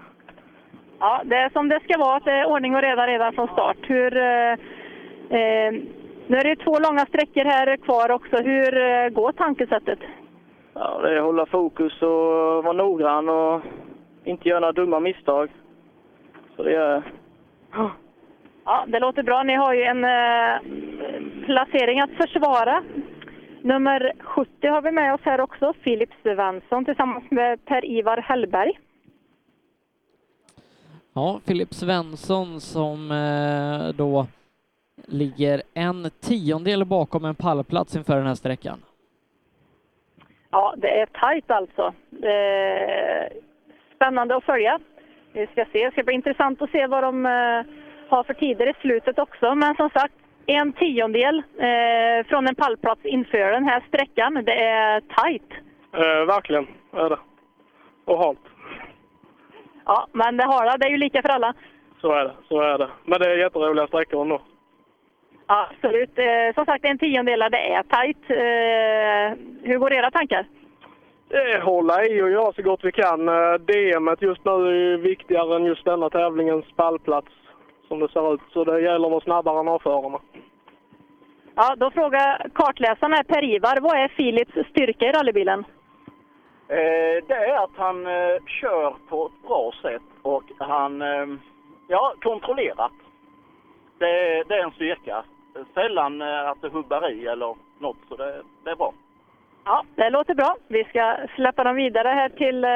Ja, 1.00 1.20
det 1.24 1.36
är 1.36 1.48
som 1.50 1.68
det 1.68 1.80
ska 1.80 1.98
vara, 1.98 2.16
att 2.16 2.24
det 2.24 2.32
är 2.32 2.46
ordning 2.48 2.74
och 2.76 2.82
reda 2.82 3.06
redan 3.06 3.32
från 3.32 3.48
start. 3.48 3.76
Hur, 3.82 4.16
eh, 4.16 4.52
eh, 5.38 5.72
nu 6.26 6.36
är 6.36 6.44
det 6.44 6.56
två 6.56 6.78
långa 6.78 7.06
sträckor 7.06 7.44
här 7.44 7.76
kvar 7.76 8.10
också. 8.10 8.36
Hur 8.36 8.70
går 9.10 9.32
tankesättet? 9.32 9.98
Ja, 10.74 11.00
det 11.02 11.10
är 11.12 11.16
att 11.16 11.22
hålla 11.24 11.46
fokus 11.46 12.02
och 12.02 12.64
vara 12.64 12.72
noggrann 12.72 13.28
och 13.28 13.60
inte 14.24 14.48
göra 14.48 14.60
några 14.60 14.72
dumma 14.72 15.00
misstag. 15.00 15.48
Så 16.62 16.68
det. 16.68 17.02
Ja, 18.64 18.84
det 18.88 18.98
låter 18.98 19.22
bra. 19.22 19.42
Ni 19.42 19.54
har 19.54 19.74
ju 19.74 19.82
en 19.82 20.04
eh, 20.04 20.60
placering 21.44 22.00
att 22.00 22.10
försvara. 22.10 22.82
Nummer 23.62 24.12
70 24.18 24.68
har 24.68 24.82
vi 24.82 24.90
med 24.90 25.14
oss 25.14 25.20
här 25.24 25.40
också, 25.40 25.72
Filip 25.82 26.10
Svensson 26.22 26.84
tillsammans 26.84 27.24
med 27.30 27.64
Per-Ivar 27.64 28.16
Hellberg. 28.16 28.72
Ja, 31.14 31.40
Filip 31.46 31.74
Svensson 31.74 32.60
som 32.60 33.10
eh, 33.10 33.94
då 33.94 34.26
ligger 35.06 35.62
en 35.74 36.10
tiondel 36.20 36.84
bakom 36.84 37.24
en 37.24 37.34
pallplats 37.34 37.96
inför 37.96 38.16
den 38.16 38.26
här 38.26 38.34
sträckan. 38.34 38.82
Ja, 40.50 40.74
det 40.76 41.00
är 41.00 41.06
tajt 41.06 41.50
alltså. 41.50 41.94
Eh, 42.26 43.32
spännande 43.96 44.36
att 44.36 44.44
följa. 44.44 44.78
Vi 45.32 45.46
ska 45.46 45.64
se. 45.72 45.84
Det 45.84 45.92
ska 45.92 46.02
bli 46.02 46.14
intressant 46.14 46.62
att 46.62 46.70
se 46.70 46.86
vad 46.86 47.02
de 47.02 47.26
eh, 47.26 47.62
har 48.08 48.24
för 48.24 48.34
tider 48.34 48.68
i 48.70 48.74
slutet 48.80 49.18
också. 49.18 49.54
Men 49.54 49.76
som 49.76 49.90
sagt, 49.90 50.14
en 50.46 50.72
tiondel 50.72 51.42
eh, 51.58 52.26
från 52.28 52.46
en 52.46 52.54
pallplats 52.54 53.04
inför 53.04 53.52
den 53.52 53.64
här 53.64 53.82
sträckan. 53.88 54.34
Det 54.44 54.62
är 54.64 55.00
tajt. 55.00 55.50
Eh, 55.94 56.26
verkligen, 56.26 56.66
är 56.92 57.08
det. 57.08 57.18
Och 58.04 58.18
halt. 58.18 58.38
Ja, 59.84 60.06
men 60.12 60.36
det 60.36 60.44
hala, 60.44 60.76
det 60.76 60.86
är 60.86 60.90
ju 60.90 60.96
lika 60.96 61.22
för 61.22 61.28
alla. 61.28 61.54
Så 62.00 62.12
är 62.12 62.24
det, 62.24 62.32
så 62.48 62.60
är 62.60 62.78
det. 62.78 62.88
Men 63.04 63.20
det 63.20 63.30
är 63.30 63.36
jätteroliga 63.36 63.86
sträckor 63.86 64.22
ändå. 64.22 64.40
Ja, 65.46 65.68
absolut. 65.70 66.18
Eh, 66.18 66.54
som 66.54 66.64
sagt, 66.64 66.84
en 66.84 66.98
tiondel, 66.98 67.40
det 67.40 67.72
är 67.74 67.82
tajt. 67.82 68.30
Eh, 68.30 69.38
hur 69.68 69.78
går 69.78 69.92
era 69.92 70.10
tankar? 70.10 70.46
Eh, 71.32 71.60
hålla 71.60 72.04
i 72.04 72.22
och 72.22 72.30
göra 72.30 72.52
så 72.52 72.62
gott 72.62 72.84
vi 72.84 72.92
kan. 72.92 73.28
Eh, 73.28 73.54
DM 73.54 74.16
just 74.20 74.44
nu 74.44 74.52
är 74.52 74.96
viktigare 74.96 75.56
än 75.56 75.64
just 75.64 75.84
denna 75.84 76.10
tävlingens 76.10 76.64
pallplats 76.76 77.32
som 77.88 78.00
det 78.00 78.08
ser 78.08 78.34
ut. 78.34 78.40
Så 78.52 78.64
det 78.64 78.80
gäller 78.80 79.06
att 79.06 79.12
vara 79.12 79.20
snabbare 79.20 79.60
än 79.60 79.68
avförarna. 79.68 80.18
Ja, 81.54 81.74
då 81.76 81.90
frågar 81.90 82.50
kartläsaren 82.54 83.24
Per-Ivar, 83.24 83.80
vad 83.80 83.96
är 83.96 84.08
Philips 84.08 84.70
styrka 84.70 85.06
i 85.06 85.12
rallybilen? 85.12 85.64
Eh, 86.68 87.24
det 87.26 87.34
är 87.34 87.64
att 87.64 87.76
han 87.76 88.06
eh, 88.06 88.42
kör 88.46 88.94
på 89.08 89.26
ett 89.26 89.48
bra 89.48 89.72
sätt 89.82 90.02
och 90.22 90.44
han, 90.58 91.02
eh, 91.02 91.26
ja, 91.88 92.14
kontrollerat. 92.20 92.92
Det, 93.98 94.44
det 94.48 94.54
är 94.54 94.64
en 94.64 94.70
styrka. 94.70 95.24
Sällan 95.74 96.22
eh, 96.22 96.48
att 96.48 96.62
det 96.62 96.68
hubbar 96.68 97.10
i 97.10 97.26
eller 97.26 97.56
något, 97.78 97.96
så 98.08 98.16
det, 98.16 98.42
det 98.64 98.70
är 98.70 98.76
bra. 98.76 98.92
Ja, 99.64 99.84
det 99.94 100.10
låter 100.10 100.34
bra. 100.34 100.56
Vi 100.68 100.84
ska 100.84 101.16
släppa 101.36 101.64
dem 101.64 101.76
vidare 101.76 102.08
här 102.08 102.28
till 102.28 102.64
eh, 102.64 102.70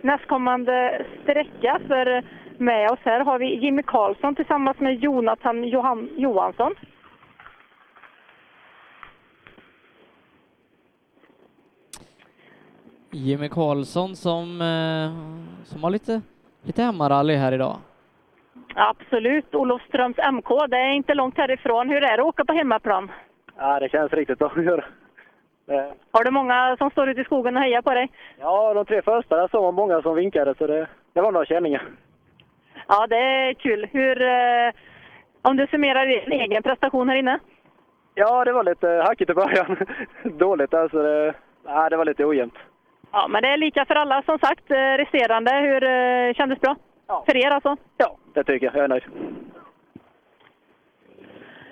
nästkommande 0.00 1.04
sträcka. 1.22 1.80
För 1.88 2.22
med 2.58 2.90
oss 2.90 2.98
här 3.02 3.20
har 3.20 3.38
vi 3.38 3.56
Jimmy 3.56 3.82
Karlsson 3.82 4.34
tillsammans 4.34 4.80
med 4.80 4.94
Jonathan 4.94 5.64
Johan 5.64 6.08
Johansson. 6.16 6.74
Jimmy 13.10 13.48
Karlsson 13.48 14.16
som, 14.16 14.60
eh, 14.60 15.64
som 15.64 15.82
har 15.84 15.90
lite, 15.90 16.22
lite 16.62 16.82
hemmarally 16.82 17.34
här 17.34 17.52
idag. 17.52 17.76
Absolut. 18.74 19.54
Olofströms 19.54 20.16
MK, 20.32 20.66
det 20.68 20.76
är 20.76 20.92
inte 20.92 21.14
långt 21.14 21.36
härifrån. 21.36 21.88
Hur 21.88 21.96
är 21.96 22.16
det 22.16 22.22
att 22.22 22.28
åka 22.28 22.44
på 22.44 22.52
hemmaplan? 22.52 23.10
Ja, 23.56 23.80
det 23.80 23.88
känns 23.88 24.12
riktigt 24.12 24.38
bra 24.38 24.52
att 24.56 24.64
göra. 24.64 24.84
Eh, 25.66 25.90
Har 26.10 26.24
du 26.24 26.30
många 26.30 26.76
som 26.78 26.90
står 26.90 27.08
ute 27.08 27.20
i 27.20 27.24
skogen 27.24 27.56
och 27.56 27.62
hejar 27.62 27.82
på 27.82 27.90
dig? 27.94 28.10
Ja, 28.40 28.74
de 28.74 28.84
tre 28.84 29.02
första 29.02 29.36
där 29.36 29.48
såg 29.48 29.62
man 29.62 29.74
många 29.74 30.02
som 30.02 30.14
vinkade, 30.14 30.54
så 30.54 30.66
det, 30.66 30.86
det 31.12 31.20
var 31.20 31.32
några 31.32 31.46
känningar. 31.46 31.82
Ja, 32.88 33.06
det 33.06 33.16
är 33.16 33.54
kul. 33.54 33.86
Hur, 33.92 34.22
eh, 34.22 34.72
om 35.42 35.56
du 35.56 35.66
summerar 35.66 36.06
din 36.06 36.40
egen 36.40 36.62
prestation 36.62 37.08
här 37.08 37.16
inne? 37.16 37.38
Ja, 38.14 38.44
det 38.44 38.52
var 38.52 38.64
lite 38.64 38.88
hackigt 38.88 39.30
i 39.30 39.34
början. 39.34 39.76
Dåligt 40.38 40.74
alltså. 40.74 41.02
Det, 41.02 41.34
ja, 41.64 41.88
det 41.88 41.96
var 41.96 42.04
lite 42.04 42.24
ojämnt. 42.24 42.54
Ja, 43.12 43.26
men 43.28 43.42
det 43.42 43.48
är 43.48 43.56
lika 43.56 43.84
för 43.84 43.94
alla 43.94 44.22
som 44.22 44.38
sagt. 44.38 44.70
Eh, 44.70 44.76
Resterande, 44.76 45.52
hur 45.54 45.84
eh, 45.84 46.34
kändes 46.34 46.60
bra? 46.60 46.76
För 47.26 47.36
er 47.36 47.50
alltså? 47.50 47.76
Ja, 47.96 48.16
det 48.34 48.44
tycker 48.44 48.66
jag. 48.66 48.74
Jag 48.76 48.84
är 48.84 48.88
nöjd. 48.88 49.04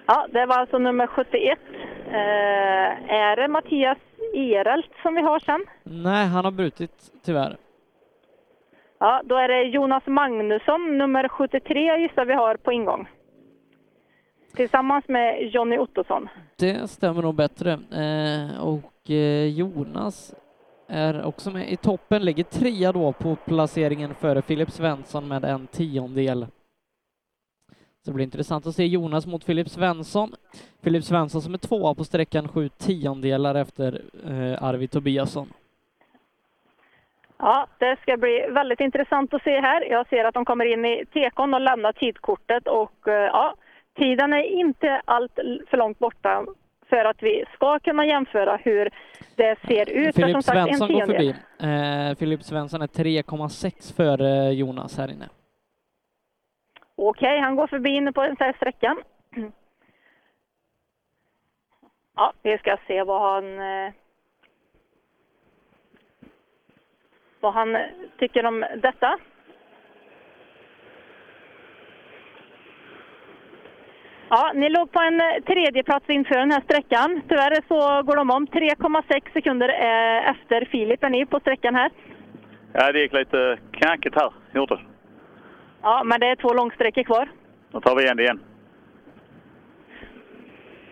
Ja, 0.06 0.26
det 0.30 0.46
var 0.46 0.56
alltså 0.56 0.78
nummer 0.78 1.06
71. 1.06 1.58
Eh, 2.12 3.12
är 3.14 3.36
det 3.36 3.48
Mattias 3.48 3.98
Erelt 4.34 4.90
som 5.02 5.14
vi 5.14 5.22
har 5.22 5.38
sen? 5.38 5.64
Nej, 5.82 6.26
han 6.26 6.44
har 6.44 6.52
brutit 6.52 7.12
tyvärr. 7.24 7.56
Ja, 8.98 9.22
då 9.24 9.36
är 9.36 9.48
det 9.48 9.62
Jonas 9.62 10.06
Magnusson, 10.06 10.98
nummer 10.98 11.28
73 11.28 11.98
gissar 12.00 12.24
vi 12.24 12.34
har 12.34 12.56
på 12.56 12.72
ingång. 12.72 13.08
Tillsammans 14.54 15.08
med 15.08 15.42
Jonny 15.54 15.78
Ottosson. 15.78 16.28
Det 16.58 16.90
stämmer 16.90 17.22
nog 17.22 17.34
bättre. 17.34 17.72
Eh, 17.72 18.60
och 18.66 19.10
eh, 19.10 19.46
Jonas 19.46 20.34
är 20.88 21.24
också 21.24 21.50
med 21.50 21.72
i 21.72 21.76
toppen, 21.76 22.24
ligger 22.24 22.44
trea 22.44 22.92
då 22.92 23.12
på 23.12 23.36
placeringen 23.36 24.14
före 24.14 24.42
Filip 24.42 24.70
Svensson 24.70 25.28
med 25.28 25.44
en 25.44 25.66
tiondel. 25.66 26.46
Så 28.04 28.10
det 28.10 28.14
blir 28.14 28.24
intressant 28.24 28.66
att 28.66 28.74
se 28.74 28.86
Jonas 28.86 29.26
mot 29.26 29.44
Filip 29.44 29.68
Svensson. 29.68 30.32
Filip 30.82 31.04
Svensson 31.04 31.42
som 31.42 31.54
är 31.54 31.58
tvåa 31.58 31.94
på 31.94 32.04
sträckan 32.04 32.48
sju 32.48 32.68
tiondelar 32.68 33.54
efter 33.54 34.02
eh, 34.26 34.62
Arvid 34.62 34.90
Tobiasson. 34.90 35.48
Ja, 37.38 37.66
det 37.78 37.96
ska 38.02 38.16
bli 38.16 38.46
väldigt 38.50 38.80
intressant 38.80 39.34
att 39.34 39.42
se 39.42 39.60
här. 39.60 39.90
Jag 39.90 40.08
ser 40.08 40.24
att 40.24 40.34
de 40.34 40.44
kommer 40.44 40.64
in 40.64 40.84
i 40.84 41.04
tekon 41.12 41.54
och 41.54 41.60
lämnar 41.60 41.92
tidkortet 41.92 42.68
och 42.68 43.08
eh, 43.08 43.14
ja, 43.14 43.54
tiden 43.98 44.32
är 44.32 44.42
inte 44.42 45.02
allt 45.04 45.38
för 45.70 45.76
långt 45.76 45.98
borta 45.98 46.44
för 46.88 47.04
att 47.04 47.22
vi 47.22 47.44
ska 47.54 47.78
kunna 47.78 48.06
jämföra 48.06 48.56
hur 48.56 48.90
det 49.34 49.56
ser 49.66 49.90
ut. 49.90 50.14
Filip 50.14 50.44
sagt, 50.44 50.46
Svensson 50.46 50.92
går 50.92 51.06
förbi. 51.06 51.34
Eh, 51.60 52.16
Filip 52.18 52.42
Svensson 52.42 52.82
är 52.82 52.86
3,6 52.86 53.96
före 53.96 54.52
Jonas 54.52 54.98
här 54.98 55.10
inne. 55.10 55.28
Okej, 57.02 57.40
han 57.40 57.56
går 57.56 57.66
förbi 57.66 57.90
inne 57.90 58.12
på 58.12 58.22
den 58.22 58.36
här 58.38 58.52
sträckan. 58.52 59.02
Ja, 62.16 62.32
vi 62.42 62.58
ska 62.58 62.76
se 62.86 63.02
vad 63.02 63.22
han 63.22 63.60
eh, 63.60 63.92
vad 67.40 67.54
han 67.54 67.76
tycker 68.18 68.46
om 68.46 68.64
detta. 68.82 69.18
Ja, 74.28 74.52
ni 74.54 74.68
låg 74.68 74.92
på 74.92 75.00
en 75.00 75.18
tredjeplats 75.18 75.46
tredje 75.46 75.82
plats 75.82 76.10
inför 76.10 76.38
den 76.38 76.50
här 76.50 76.60
sträckan. 76.60 77.22
Tyvärr 77.28 77.68
så 77.68 78.02
går 78.02 78.16
de 78.16 78.30
om 78.30 78.46
3,6 78.46 79.32
sekunder 79.32 79.68
eh, 79.68 80.30
efter 80.30 80.64
Filip 80.64 81.04
är 81.04 81.10
ni 81.10 81.26
på 81.26 81.40
sträckan 81.40 81.74
här. 81.74 81.90
Ja, 82.72 82.92
det 82.92 83.00
gick 83.00 83.12
lite 83.12 83.58
knackigt 83.72 84.14
här, 84.14 84.32
gjorde. 84.54 84.80
Ja, 85.82 86.02
men 86.04 86.20
det 86.20 86.26
är 86.26 86.36
två 86.36 86.54
långsträckor 86.54 87.02
kvar. 87.02 87.28
Då 87.70 87.80
tar 87.80 87.96
vi 87.96 88.02
igen 88.02 88.16
det 88.16 88.22
igen. 88.22 88.40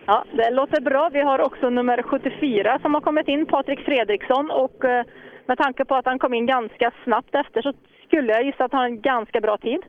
Ja, 0.05 0.23
det 0.31 0.49
låter 0.49 0.81
bra. 0.81 1.09
Vi 1.13 1.21
har 1.21 1.39
också 1.39 1.69
nummer 1.69 2.01
74 2.01 2.79
som 2.81 2.93
har 2.93 3.01
kommit 3.01 3.27
in, 3.27 3.45
Patrik 3.45 3.79
Fredriksson. 3.79 4.51
Och 4.51 4.85
eh, 4.85 5.05
med 5.45 5.57
tanke 5.57 5.85
på 5.85 5.95
att 5.95 6.05
han 6.05 6.19
kom 6.19 6.33
in 6.33 6.45
ganska 6.45 6.91
snabbt 7.03 7.35
efter 7.35 7.61
så 7.61 7.73
skulle 8.07 8.33
jag 8.33 8.43
gissa 8.43 8.65
att 8.65 8.71
han 8.71 8.81
har 8.81 8.87
en 8.87 9.01
ganska 9.01 9.41
bra 9.41 9.57
tid. 9.57 9.79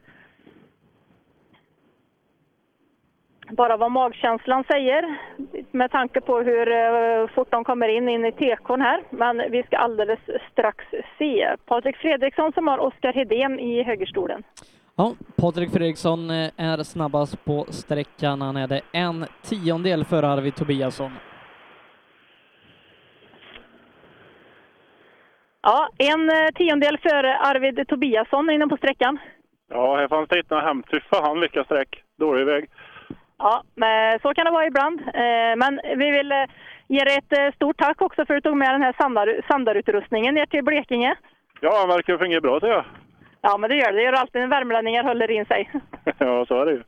Bara 3.50 3.76
vad 3.76 3.90
magkänslan 3.90 4.64
säger 4.64 5.18
med 5.70 5.90
tanke 5.90 6.20
på 6.20 6.40
hur 6.40 6.72
eh, 6.72 7.26
fort 7.34 7.50
de 7.50 7.64
kommer 7.64 7.88
in, 7.88 8.08
in 8.08 8.24
i 8.24 8.32
tekon 8.32 8.80
här. 8.80 9.02
Men 9.10 9.50
vi 9.50 9.62
ska 9.62 9.76
alldeles 9.76 10.20
strax 10.52 10.84
se. 11.18 11.56
Patrik 11.66 11.96
Fredriksson 11.96 12.52
som 12.52 12.68
har 12.68 12.78
Oskar 12.78 13.12
Hedén 13.12 13.60
i 13.60 13.82
högerstolen. 13.82 14.42
Ja, 15.00 15.14
Patrik 15.36 15.70
Fredriksson 15.70 16.30
eh, 16.30 16.50
är 16.56 16.82
snabbast 16.82 17.44
på 17.44 17.66
sträckan. 17.68 18.42
Han 18.42 18.56
är 18.56 18.66
det 18.68 18.80
en 18.92 19.26
tiondel 19.42 20.04
före 20.04 20.26
Arvid 20.28 20.54
Tobiasson. 20.54 21.12
Ja, 25.62 25.88
en 25.98 26.30
eh, 26.30 26.48
tiondel 26.54 26.98
före 26.98 27.38
Arvid 27.38 27.88
Tobiasson 27.88 28.50
inne 28.50 28.66
på 28.66 28.76
sträckan. 28.76 29.18
Ja, 29.70 29.96
här 29.96 30.08
fanns 30.08 30.28
det 30.28 30.38
inte 30.38 30.54
några 30.54 30.66
hem. 30.66 30.82
Fy 30.90 31.00
fan 31.00 31.40
vilka 31.40 31.64
streck. 31.64 32.02
Dålig 32.18 32.46
väg. 32.46 32.70
Ja, 33.38 33.62
men 33.74 34.18
så 34.20 34.34
kan 34.34 34.44
det 34.44 34.50
vara 34.50 34.66
ibland. 34.66 35.00
Eh, 35.00 35.56
Men 35.56 35.80
vi 35.96 36.10
vill 36.10 36.32
eh, 36.32 36.44
ge 36.88 37.04
dig 37.04 37.16
ett 37.18 37.38
eh, 37.38 37.54
stort 37.54 37.78
tack 37.78 38.02
också 38.02 38.26
för 38.26 38.34
att 38.34 38.42
du 38.42 38.50
tog 38.50 38.56
med 38.56 38.74
den 38.74 38.82
här 38.82 38.94
sandar, 38.98 39.40
sandarutrustningen 39.48 40.34
ner 40.34 40.46
till 40.46 40.64
Blekinge. 40.64 41.14
Ja, 41.60 41.78
han 41.78 41.88
verkar 41.88 42.18
fungera 42.18 42.40
bra 42.40 42.60
tycker 42.60 42.74
jag. 42.74 42.84
Ja, 43.40 43.58
men 43.58 43.70
det 43.70 43.76
gör 43.76 43.92
det. 43.92 43.98
Det 43.98 44.02
gör 44.02 44.12
alltid 44.12 44.40
när 44.40 44.48
värmlänningar 44.48 45.04
håller 45.04 45.30
in 45.30 45.46
sig. 45.46 45.70
ja, 46.18 46.46
så 46.46 46.60
är 46.60 46.66
det 46.66 46.72
ju. 46.72 46.82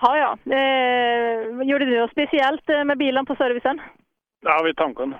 Ja, 0.00 0.18
ja. 0.18 0.52
Eh, 0.56 1.62
gjorde 1.68 1.84
du 1.84 2.00
något 2.00 2.10
speciellt 2.10 2.70
eh, 2.70 2.84
med 2.84 2.98
bilen 2.98 3.26
på 3.26 3.36
servicen? 3.36 3.80
Ja, 4.40 4.62
vid 4.64 4.76
tanken. 4.76 5.14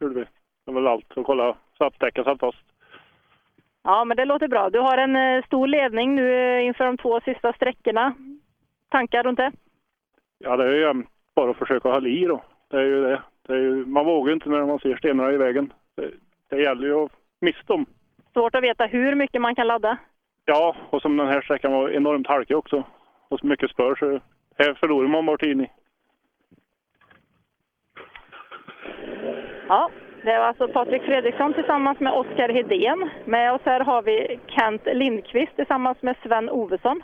gjorde 0.00 0.14
vi. 0.14 0.20
Det 0.20 0.72
var 0.72 0.74
väl 0.74 0.86
allt. 0.86 1.16
Och 1.16 1.26
kolla 1.26 1.56
så 1.78 1.84
att 1.84 2.00
däcken 2.00 2.24
satt 2.24 2.40
fast. 2.40 2.64
Ja, 3.82 4.04
men 4.04 4.16
det 4.16 4.24
låter 4.24 4.48
bra. 4.48 4.70
Du 4.70 4.78
har 4.78 4.98
en 4.98 5.16
eh, 5.16 5.44
stor 5.44 5.66
ledning 5.66 6.14
nu 6.14 6.34
eh, 6.34 6.66
inför 6.66 6.84
de 6.84 6.96
två 6.96 7.20
sista 7.20 7.52
sträckorna. 7.52 8.14
Tankar 8.90 9.22
runt 9.22 9.36
det? 9.36 9.52
Ja, 10.38 10.56
det 10.56 10.64
är 10.64 10.72
ju 10.72 11.04
bara 11.34 11.50
att 11.50 11.56
försöka 11.56 11.88
hålla 11.88 12.08
i 12.08 12.24
då. 12.24 12.42
Det 12.68 12.76
är 12.76 12.84
ju 12.84 13.02
det. 13.02 13.22
det 13.46 13.52
är 13.52 13.58
ju, 13.58 13.86
man 13.86 14.04
vågar 14.04 14.28
ju 14.28 14.34
inte 14.34 14.48
när 14.48 14.66
man 14.66 14.78
ser 14.78 14.96
stenarna 14.96 15.32
i 15.32 15.36
vägen. 15.36 15.72
Det, 15.96 16.10
det 16.50 16.62
gäller 16.62 16.86
ju 16.86 16.94
att 16.94 17.12
missa 17.40 17.62
dem. 17.66 17.86
Svårt 18.32 18.54
att 18.54 18.62
veta 18.62 18.86
hur 18.86 19.14
mycket 19.14 19.40
man 19.40 19.54
kan 19.54 19.66
ladda. 19.66 19.98
Ja, 20.44 20.76
och 20.90 21.02
som 21.02 21.16
den 21.16 21.26
här 21.26 21.40
sträckan 21.40 21.72
var 21.72 21.90
enormt 21.90 22.26
halkig 22.26 22.56
också. 22.56 22.84
Och 23.28 23.40
så 23.40 23.46
mycket 23.46 23.70
spör 23.70 23.94
så 23.94 24.20
här 24.58 24.74
förlorar 24.74 25.08
man 25.08 25.26
bara 25.26 25.38
tid 25.38 25.60
i. 25.60 25.70
Ja, 29.68 29.90
det 30.24 30.38
var 30.38 30.44
alltså 30.44 30.68
Patrik 30.68 31.02
Fredriksson 31.02 31.54
tillsammans 31.54 32.00
med 32.00 32.12
Oskar 32.12 32.48
Hedén. 32.48 33.10
Med 33.24 33.52
oss 33.52 33.60
här 33.64 33.80
har 33.80 34.02
vi 34.02 34.40
Kent 34.46 34.82
Lindqvist 34.84 35.56
tillsammans 35.56 36.02
med 36.02 36.16
Sven 36.22 36.50
Ovesson. 36.50 37.02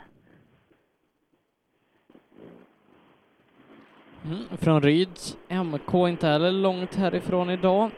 Mm, 4.25 4.57
från 4.57 4.81
Ryds. 4.81 5.37
MK 5.49 5.93
inte 5.93 6.27
heller 6.27 6.51
långt 6.51 6.95
härifrån 6.95 7.49
idag. 7.49 7.91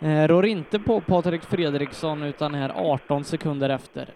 Eh, 0.00 0.28
rår 0.28 0.46
inte 0.46 0.78
på 0.78 1.00
Patrik 1.00 1.42
Fredriksson 1.42 2.22
utan 2.22 2.54
är 2.54 2.70
18 2.92 3.24
sekunder 3.24 3.68
efter. 3.70 4.08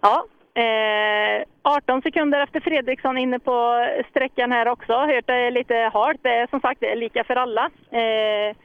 Ja, 0.00 0.24
eh, 0.62 1.44
18 1.62 2.02
sekunder 2.02 2.40
efter 2.40 2.60
Fredriksson 2.60 3.18
inne 3.18 3.38
på 3.38 3.86
sträckan 4.10 4.52
här 4.52 4.68
också. 4.68 4.92
Hört 4.92 5.26
det 5.26 5.34
är 5.34 5.50
lite 5.50 5.90
halt. 5.92 6.20
Det 6.22 6.28
är 6.34 6.46
som 6.46 6.60
sagt 6.60 6.80
det 6.80 6.92
är 6.92 6.96
lika 6.96 7.24
för 7.24 7.36
alla. 7.36 7.70
Eh, 7.90 8.56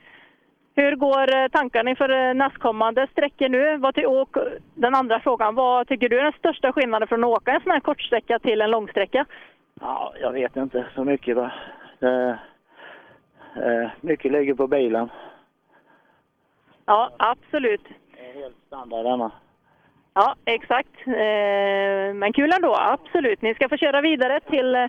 hur 0.76 0.96
går 0.96 1.36
eh, 1.36 1.48
tankarna 1.48 1.90
inför 1.90 2.28
eh, 2.28 2.34
nästkommande 2.34 3.06
sträckor 3.12 3.48
nu? 3.48 3.76
Vad 3.76 3.94
ty- 3.94 4.06
och 4.06 4.36
den 4.74 4.94
andra 4.94 5.20
frågan, 5.20 5.54
vad 5.54 5.88
tycker 5.88 6.08
du 6.08 6.18
är 6.18 6.24
den 6.24 6.32
största 6.38 6.72
skillnaden 6.72 7.08
från 7.08 7.24
att 7.24 7.30
åka 7.30 7.52
en 7.52 7.60
sån 7.60 7.72
här 7.72 7.80
kortsträcka 7.80 8.38
till 8.38 8.60
en 8.60 8.70
långsträcka? 8.70 9.24
Ja, 9.80 10.14
jag 10.20 10.32
vet 10.32 10.56
inte 10.56 10.86
så 10.94 11.04
mycket. 11.04 11.36
Va? 11.36 11.52
Eh, 12.00 12.34
mycket 14.00 14.32
ligger 14.32 14.54
på 14.54 14.66
bilen. 14.66 15.08
Ja, 16.86 17.10
absolut. 17.18 17.82
Helt 18.34 18.56
standard 18.66 19.04
denna. 19.04 19.32
Ja, 20.14 20.34
exakt. 20.44 21.06
Eh, 21.06 22.14
men 22.14 22.32
kul 22.32 22.52
ändå, 22.52 22.74
absolut. 22.78 23.42
Ni 23.42 23.54
ska 23.54 23.68
få 23.68 23.76
köra 23.76 24.00
vidare 24.00 24.40
till 24.40 24.74
eh, 24.74 24.86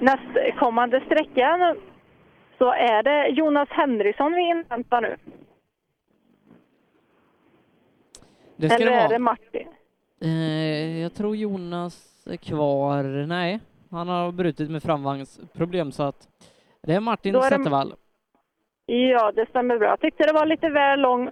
nästkommande 0.00 1.00
sträcka. 1.06 1.76
Så 2.58 2.72
är 2.72 3.02
det 3.02 3.28
Jonas 3.28 3.68
Henrysson 3.68 4.32
vi 4.32 4.42
inväntar 4.42 5.00
nu. 5.00 5.16
Det 8.56 8.68
ska 8.70 8.76
Eller 8.82 8.90
det 8.90 8.96
är 8.96 9.00
vara. 9.00 9.08
det 9.08 9.18
Martin? 9.18 9.68
Eh, 10.22 11.00
jag 11.02 11.14
tror 11.14 11.36
Jonas 11.36 12.26
är 12.30 12.36
kvar. 12.36 13.26
Nej, 13.26 13.60
han 13.90 14.08
har 14.08 14.32
brutit 14.32 14.70
med 14.70 14.82
framvagnsproblem 14.82 15.92
så 15.92 16.02
att 16.02 16.28
det 16.82 16.94
är 16.94 17.00
Martin 17.00 17.32
Då 17.32 17.38
är 17.38 17.50
det- 17.50 17.56
Zettervall. 17.56 17.94
Ja, 18.86 19.32
det 19.32 19.46
stämmer 19.48 19.78
bra. 19.78 19.88
Jag 19.88 20.00
tyckte 20.00 20.26
det 20.26 20.32
var 20.32 20.46
lite 20.46 20.68
väl 20.68 21.00
lång 21.00 21.30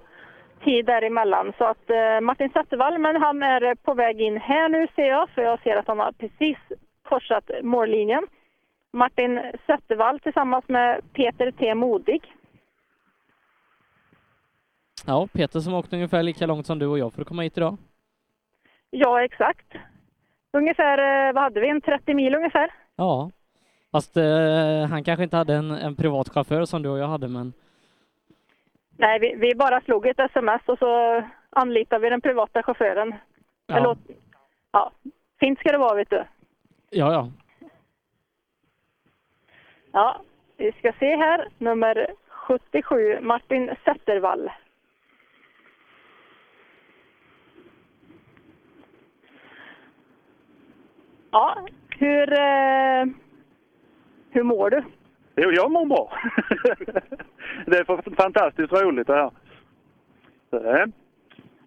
tid 0.65 0.87
däremellan. 0.87 1.53
Så 1.59 1.65
att 1.65 1.91
eh, 1.91 2.20
Martin 2.20 2.51
Zettervall, 2.51 2.99
men 2.99 3.17
han 3.23 3.43
är 3.43 3.75
på 3.75 3.95
väg 3.95 4.20
in 4.20 4.37
här 4.37 4.69
nu 4.69 4.87
ser 4.97 5.09
jag, 5.09 5.31
för 5.31 5.43
jag 5.43 5.62
ser 5.62 5.77
att 5.77 5.87
han 5.87 5.99
har 5.99 6.12
precis 6.12 6.59
korsat 7.09 7.51
mållinjen. 7.62 8.27
Martin 8.93 9.41
Zettervall 9.67 10.20
tillsammans 10.20 10.65
med 10.69 11.01
Peter 11.12 11.51
T 11.51 11.75
Modig. 11.75 12.23
Ja, 15.07 15.28
Peter 15.33 15.61
som 15.61 15.75
åkte 15.75 15.97
ungefär 15.97 16.23
lika 16.23 16.47
långt 16.47 16.67
som 16.67 16.78
du 16.78 16.87
och 16.87 16.99
jag 16.99 17.12
för 17.12 17.23
att 17.23 17.28
komma 17.28 17.43
hit 17.43 17.57
idag. 17.57 17.77
Ja, 18.91 19.25
exakt. 19.25 19.67
Ungefär, 20.52 20.99
eh, 21.28 21.33
vad 21.33 21.43
hade 21.43 21.60
vi, 21.60 21.68
en 21.68 21.81
30 21.81 22.15
mil 22.15 22.35
ungefär? 22.35 22.70
Ja, 22.97 23.31
fast 23.93 24.17
eh, 24.17 24.86
han 24.91 25.05
kanske 25.05 25.25
inte 25.25 25.36
hade 25.36 25.55
en, 25.55 25.70
en 25.70 25.97
privat 25.97 26.28
chaufför 26.28 26.65
som 26.65 26.83
du 26.83 26.89
och 26.89 26.99
jag 26.99 27.09
hade, 27.09 27.28
men 27.28 27.52
Nej, 28.97 29.18
vi, 29.18 29.35
vi 29.35 29.55
bara 29.55 29.81
slog 29.81 30.07
ett 30.07 30.20
sms 30.20 30.62
och 30.67 30.78
så 30.78 31.23
anlitade 31.51 32.02
vi 32.02 32.10
den 32.10 32.20
privata 32.20 32.62
chauffören. 32.62 33.15
Ja. 33.67 33.75
Det 33.75 33.81
låter, 33.81 34.15
ja, 34.73 34.91
fint 35.41 35.59
ska 35.59 35.73
det 35.73 35.78
vara 35.78 35.94
vet 35.94 36.10
du. 36.10 36.25
ja, 36.91 37.12
ja. 37.12 37.31
Ja, 39.93 40.20
vi 40.57 40.73
ska 40.73 40.93
se 40.99 41.17
här. 41.17 41.49
Nummer 41.59 42.07
77, 42.28 43.18
Martin 43.20 43.70
Zettervall. 43.85 44.51
Ja, 51.31 51.57
hur, 51.99 52.33
eh, 52.33 53.05
hur 54.31 54.43
mår 54.43 54.71
du? 54.71 54.83
Jo, 55.37 55.51
jag 55.51 55.71
mår 55.71 55.87
bra. 55.87 56.13
det 57.67 57.77
är 57.79 58.15
fantastiskt 58.17 58.73
roligt 58.73 59.07
det 59.07 59.15
här. 59.15 59.31
Så, 60.51 60.57
eh, 60.57 60.87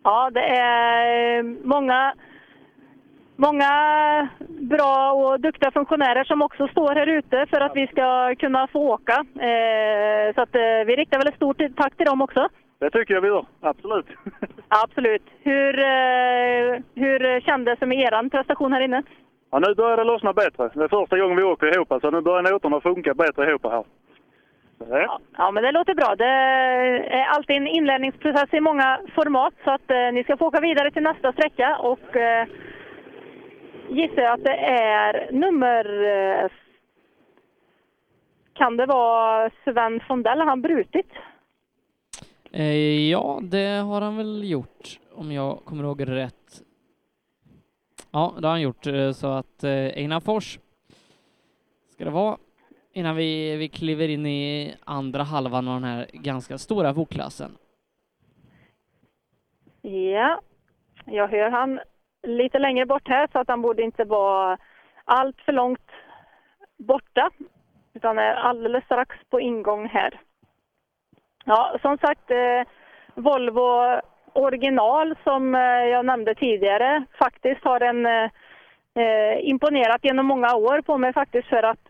Ja, 0.04 0.30
det 0.34 0.46
är 0.46 1.44
många, 1.68 2.14
många 3.36 3.70
bra 4.48 5.12
och 5.12 5.40
duktiga 5.40 5.72
funktionärer 5.72 6.24
som 6.24 6.42
också 6.42 6.68
står 6.68 6.96
här 6.96 7.08
ute 7.08 7.46
för 7.50 7.62
att 7.62 7.76
vi 7.76 7.88
ska 7.88 8.36
kunna 8.36 8.68
få 8.68 8.80
åka. 8.80 9.26
Eh, 9.36 10.34
så 10.36 10.42
att, 10.42 10.56
eh, 10.56 10.86
vi 10.86 10.96
riktar 10.96 11.18
väl 11.18 11.28
ett 11.28 11.36
stort 11.36 11.62
tack 11.76 11.98
till 11.98 12.06
dem 12.06 12.22
också. 12.22 12.50
det 12.80 12.90
tycker 12.90 13.14
jag 13.14 13.22
vi 13.22 13.28
gör. 13.28 13.46
Absolut. 13.62 14.06
Absolut. 14.68 15.24
Hur, 15.42 15.80
eh, 15.80 16.80
hur 16.96 17.42
kändes 17.42 17.80
det 17.80 17.86
med 17.86 17.98
er 17.98 18.30
prestation 18.30 18.74
här 18.74 18.82
inne? 18.82 19.04
Ja, 19.52 19.60
nu 19.60 19.76
börjar 19.76 19.98
det 19.98 20.04
lossna 20.04 20.34
bättre. 20.34 20.70
Det 20.74 20.84
är 20.84 20.88
första 20.88 21.18
gången 21.20 21.38
vi 21.38 21.44
åker 21.44 21.76
ihop, 21.76 22.02
så 22.02 22.12
nu 22.12 22.22
börjar 22.22 22.52
noterna 22.52 22.82
funka 22.82 23.14
bättre 23.14 23.50
ihop 23.50 23.64
här. 23.64 23.84
Ja, 25.38 25.52
men 25.52 25.64
det 25.64 25.72
låter 25.72 25.96
bra. 25.96 26.16
Det 26.16 26.34
är 27.16 27.26
alltid 27.26 27.56
en 27.56 27.68
inlärningsprocess 27.68 28.54
i 28.54 28.60
många 28.60 29.00
format 29.16 29.54
så 29.64 29.72
att 29.72 29.92
eh, 29.92 30.12
ni 30.14 30.24
ska 30.24 30.38
få 30.38 30.46
åka 30.48 30.60
vidare 30.60 30.92
till 30.92 31.04
nästa 31.04 31.34
sträcka 31.34 31.78
och 31.78 32.16
eh, 32.16 32.48
gissar 33.90 34.22
jag 34.22 34.34
att 34.34 34.44
det 34.44 34.58
är 34.58 35.32
nummer... 35.32 35.86
Eh, 36.04 36.52
kan 38.54 38.78
det 38.78 38.86
vara 38.86 39.50
Sven 39.64 40.00
Fondell? 40.08 40.40
Har 40.40 40.46
han 40.46 40.62
brutit? 40.62 41.12
Eh, 42.52 43.10
ja, 43.10 43.40
det 43.42 43.68
har 43.68 44.02
han 44.02 44.18
väl 44.18 44.52
gjort, 44.52 45.00
om 45.16 45.32
jag 45.32 45.60
kommer 45.66 45.84
ihåg 45.84 46.08
rätt. 46.08 46.41
Ja, 48.12 48.34
det 48.40 48.48
har 48.48 48.52
han 48.52 48.62
gjort, 48.62 48.88
eh, 48.88 49.12
så 49.12 49.28
att 49.28 49.64
eh, 49.64 49.72
Einar 49.72 50.20
Fors 50.20 50.60
ska 51.90 52.06
det 52.06 52.12
vara 52.12 52.38
innan 52.94 53.16
vi, 53.16 53.56
vi 53.56 53.70
kliver 53.70 54.08
in 54.08 54.26
i 54.26 54.76
andra 54.86 55.24
halvan 55.24 55.68
av 55.68 55.74
den 55.74 55.90
här 55.90 56.08
ganska 56.14 56.58
stora 56.58 56.94
vokklassen. 56.94 57.58
Ja, 59.82 60.42
jag 61.06 61.28
hör 61.28 61.50
han 61.50 61.80
lite 62.24 62.60
längre 62.60 62.86
bort 62.86 63.08
här 63.08 63.28
så 63.32 63.40
att 63.40 63.48
han 63.48 63.62
borde 63.62 63.84
inte 63.84 64.04
vara 64.04 64.58
allt 65.06 65.42
för 65.42 65.52
långt 65.52 65.92
borta 66.78 67.30
utan 67.94 68.20
är 68.20 68.34
alldeles 68.34 68.86
strax 68.86 69.16
på 69.30 69.40
ingång 69.40 69.88
här. 69.88 70.22
Ja, 71.46 71.78
som 71.82 71.98
sagt, 71.98 72.32
eh, 72.32 72.68
Volvo 73.16 74.02
original 74.34 75.16
som 75.24 75.56
eh, 75.56 75.62
jag 75.62 76.06
nämnde 76.06 76.36
tidigare 76.36 77.04
faktiskt 77.20 77.64
har 77.64 77.82
en 77.82 78.06
eh, 78.06 78.30
eh, 78.96 79.50
imponerat 79.50 80.04
genom 80.04 80.26
många 80.26 80.56
år 80.56 80.82
på 80.82 80.98
mig 80.98 81.14
faktiskt 81.14 81.48
för 81.48 81.64
att 81.64 81.90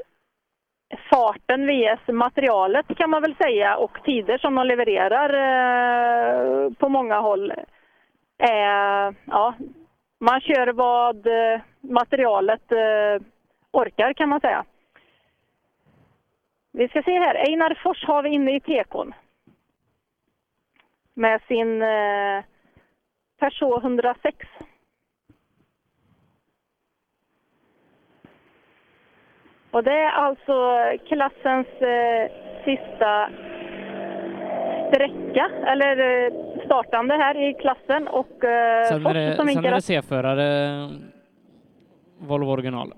farten 1.10 1.68
vs 1.68 2.08
materialet 2.08 2.86
kan 2.98 3.10
man 3.10 3.22
väl 3.22 3.36
säga 3.36 3.78
och 3.78 4.04
tider 4.04 4.38
som 4.38 4.56
de 4.56 4.68
levererar 4.68 5.30
eh, 5.34 6.70
på 6.74 6.90
många 6.90 7.20
håll 7.20 7.54
Eh, 8.42 9.14
ja, 9.26 9.54
man 10.20 10.42
kör 10.42 10.74
vad 10.74 11.28
eh, 11.28 11.62
materialet 11.82 12.72
eh, 12.72 13.26
orkar 13.72 14.14
kan 14.14 14.30
man 14.30 14.42
säga. 14.42 14.66
Vi 16.74 16.88
ska 16.88 17.04
se 17.04 17.20
här, 17.20 17.36
Einar 17.36 17.80
Fors 17.84 18.06
har 18.06 18.24
vi 18.24 18.30
inne 18.30 18.56
i 18.56 18.60
tekon. 18.60 19.14
Med 21.14 21.42
sin 21.48 21.82
eh, 21.82 22.44
Peugeot 23.40 23.84
106. 23.84 24.38
Och 29.72 29.84
det 29.84 29.92
är 29.92 30.10
alltså 30.12 30.74
klassens 31.08 31.68
eh, 31.68 32.32
sista 32.66 33.30
sträcka, 34.88 35.50
eller 35.68 35.98
eh, 36.26 36.32
startande 36.66 37.14
här 37.16 37.50
i 37.50 37.54
klassen 37.54 38.08
och 38.08 38.44
eh, 38.44 38.84
Sen 38.86 39.06
är 39.06 39.14
det, 39.14 39.36
som 39.36 39.38
sen 39.38 39.48
vinkar 39.48 39.64
är 39.68 39.72
det 39.72 39.78
att- 39.78 39.84
C-förare, 39.84 40.90
Volvo 42.20 42.52
original. 42.52 42.94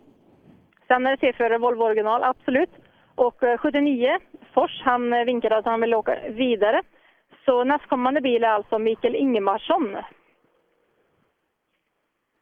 Sen 0.87 1.05
är 1.05 1.11
det 1.11 1.17
C-förare 1.19 1.57
Volvo 1.57 1.83
original, 1.83 2.23
absolut. 2.23 2.69
Och 3.15 3.43
eh, 3.43 3.57
79, 3.57 4.17
Fors, 4.53 4.81
han 4.83 5.13
eh, 5.13 5.23
vinkade 5.25 5.57
att 5.57 5.65
han 5.65 5.81
vill 5.81 5.93
åka 5.93 6.17
vidare. 6.29 6.81
Så 7.45 7.63
nästkommande 7.63 8.21
bil 8.21 8.43
är 8.43 8.47
alltså 8.47 8.79
Mikael 8.79 9.15
Ingemarsson. 9.15 9.97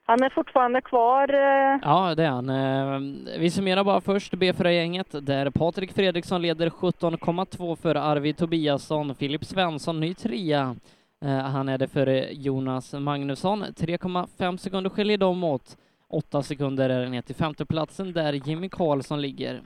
Han 0.05 0.23
är 0.23 0.29
fortfarande 0.29 0.81
kvar. 0.81 1.33
Eh, 1.33 1.79
ja, 1.81 2.15
det 2.15 2.23
är 2.23 2.29
han. 2.29 2.49
Eh, 2.49 3.39
vi 3.39 3.49
summerar 3.49 3.83
bara 3.83 4.01
först 4.01 4.33
B4-gänget 4.33 5.07
där 5.21 5.49
Patrik 5.49 5.91
Fredriksson 5.93 6.41
leder 6.41 6.69
17,2 6.69 7.75
före 7.75 8.01
Arvid 8.01 8.37
Tobiasson, 8.37 9.15
Filip 9.15 9.45
Svensson 9.45 9.99
ny 9.99 10.13
trea. 10.13 10.75
Eh, 11.25 11.37
han 11.37 11.69
är 11.69 11.77
det 11.77 11.87
före 11.87 12.31
Jonas 12.31 12.93
Magnusson. 12.93 13.63
3,5 13.63 14.57
sekunder 14.57 14.89
skiljer 14.89 15.17
dem 15.17 15.43
åt. 15.43 15.77
8 16.09 16.43
sekunder 16.43 16.89
är 16.89 17.01
det 17.01 17.09
ner 17.09 17.21
till 17.21 17.35
femteplatsen 17.35 18.13
där 18.13 18.33
Jimmy 18.33 18.69
Karlsson 18.69 19.21
ligger. 19.21 19.61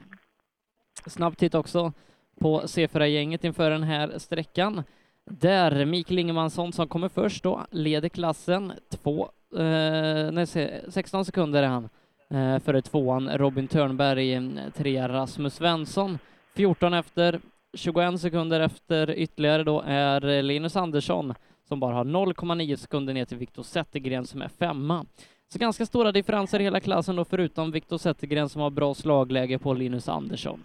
Snabb 1.06 1.36
titt 1.36 1.54
också 1.54 1.92
på 2.40 2.60
C4-gänget 2.60 3.44
inför 3.44 3.70
den 3.70 3.82
här 3.82 4.18
sträckan. 4.18 4.82
Där 5.30 5.84
Mikael 5.84 6.18
Ingemansson 6.18 6.72
som 6.72 6.88
kommer 6.88 7.08
först 7.08 7.42
då 7.42 7.66
leder 7.70 8.08
klassen. 8.08 8.72
Två, 8.90 9.28
eh, 9.56 10.30
nej, 10.32 10.46
16 10.88 11.24
sekunder 11.24 11.62
är 11.62 11.66
han 11.66 11.88
eh, 12.30 12.58
före 12.58 12.82
tvåan 12.82 13.28
Robin 13.38 13.68
Törnberg, 13.68 14.32
eh, 14.32 14.42
trea 14.76 15.08
Rasmus 15.08 15.54
Svensson. 15.54 16.18
14 16.54 16.94
efter, 16.94 17.40
21 17.74 18.20
sekunder 18.20 18.60
efter 18.60 19.10
ytterligare 19.10 19.64
då 19.64 19.82
är 19.86 20.42
Linus 20.42 20.76
Andersson 20.76 21.34
som 21.68 21.80
bara 21.80 21.94
har 21.94 22.04
0,9 22.04 22.76
sekunder 22.76 23.14
ner 23.14 23.24
till 23.24 23.38
Viktor 23.38 23.62
Zettergren 23.62 24.26
som 24.26 24.42
är 24.42 24.48
femma. 24.48 25.06
Så 25.48 25.58
ganska 25.58 25.86
stora 25.86 26.12
differenser 26.12 26.60
i 26.60 26.62
hela 26.62 26.80
klassen 26.80 27.16
då 27.16 27.24
förutom 27.24 27.70
Viktor 27.70 27.98
Zettergren 27.98 28.48
som 28.48 28.62
har 28.62 28.70
bra 28.70 28.94
slagläge 28.94 29.58
på 29.58 29.74
Linus 29.74 30.08
Andersson. 30.08 30.62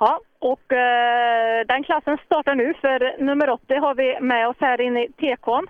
Ja, 0.00 0.20
och 0.38 0.72
eh, 0.72 1.66
den 1.66 1.82
klassen 1.82 2.18
startar 2.24 2.54
nu 2.54 2.74
för 2.74 3.22
nummer 3.22 3.50
80 3.50 3.74
har 3.74 3.94
vi 3.94 4.20
med 4.20 4.48
oss 4.48 4.56
här 4.60 4.80
inne 4.80 5.04
i 5.04 5.12
tekon. 5.12 5.66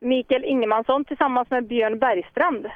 Mikael 0.00 0.44
Ingemansson 0.44 1.04
tillsammans 1.04 1.50
med 1.50 1.66
Björn 1.66 1.98
Bergstrand. 1.98 2.66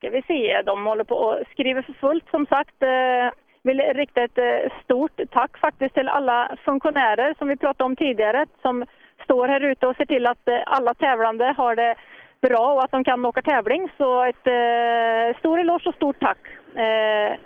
ska 0.00 0.10
vi 0.10 0.22
se, 0.22 0.62
de 0.62 0.86
håller 0.86 1.04
på 1.04 1.14
och 1.14 1.38
skriver 1.50 1.82
för 1.82 1.92
fullt 1.92 2.30
som 2.30 2.46
sagt. 2.46 2.82
Eh, 2.82 3.30
vill 3.62 3.80
rikta 3.80 4.22
ett 4.22 4.38
eh, 4.38 4.72
stort 4.84 5.20
tack 5.30 5.58
faktiskt 5.58 5.94
till 5.94 6.08
alla 6.08 6.56
funktionärer 6.64 7.34
som 7.38 7.48
vi 7.48 7.56
pratade 7.56 7.84
om 7.84 7.96
tidigare 7.96 8.46
som 8.62 8.86
står 9.24 9.48
här 9.48 9.60
ute 9.60 9.86
och 9.86 9.96
ser 9.96 10.06
till 10.06 10.26
att 10.26 10.48
eh, 10.48 10.62
alla 10.66 10.94
tävlande 10.94 11.54
har 11.56 11.76
det 11.76 11.94
bra 12.40 12.72
och 12.72 12.84
att 12.84 12.90
de 12.90 13.04
kan 13.04 13.24
åka 13.24 13.42
tävling. 13.42 13.88
Så 13.96 14.24
ett 14.24 14.46
eh, 14.46 15.38
stor 15.38 15.60
eloge 15.60 15.88
och 15.88 15.94
stort 15.94 16.20
tack. 16.20 16.38
Eh, 16.74 17.38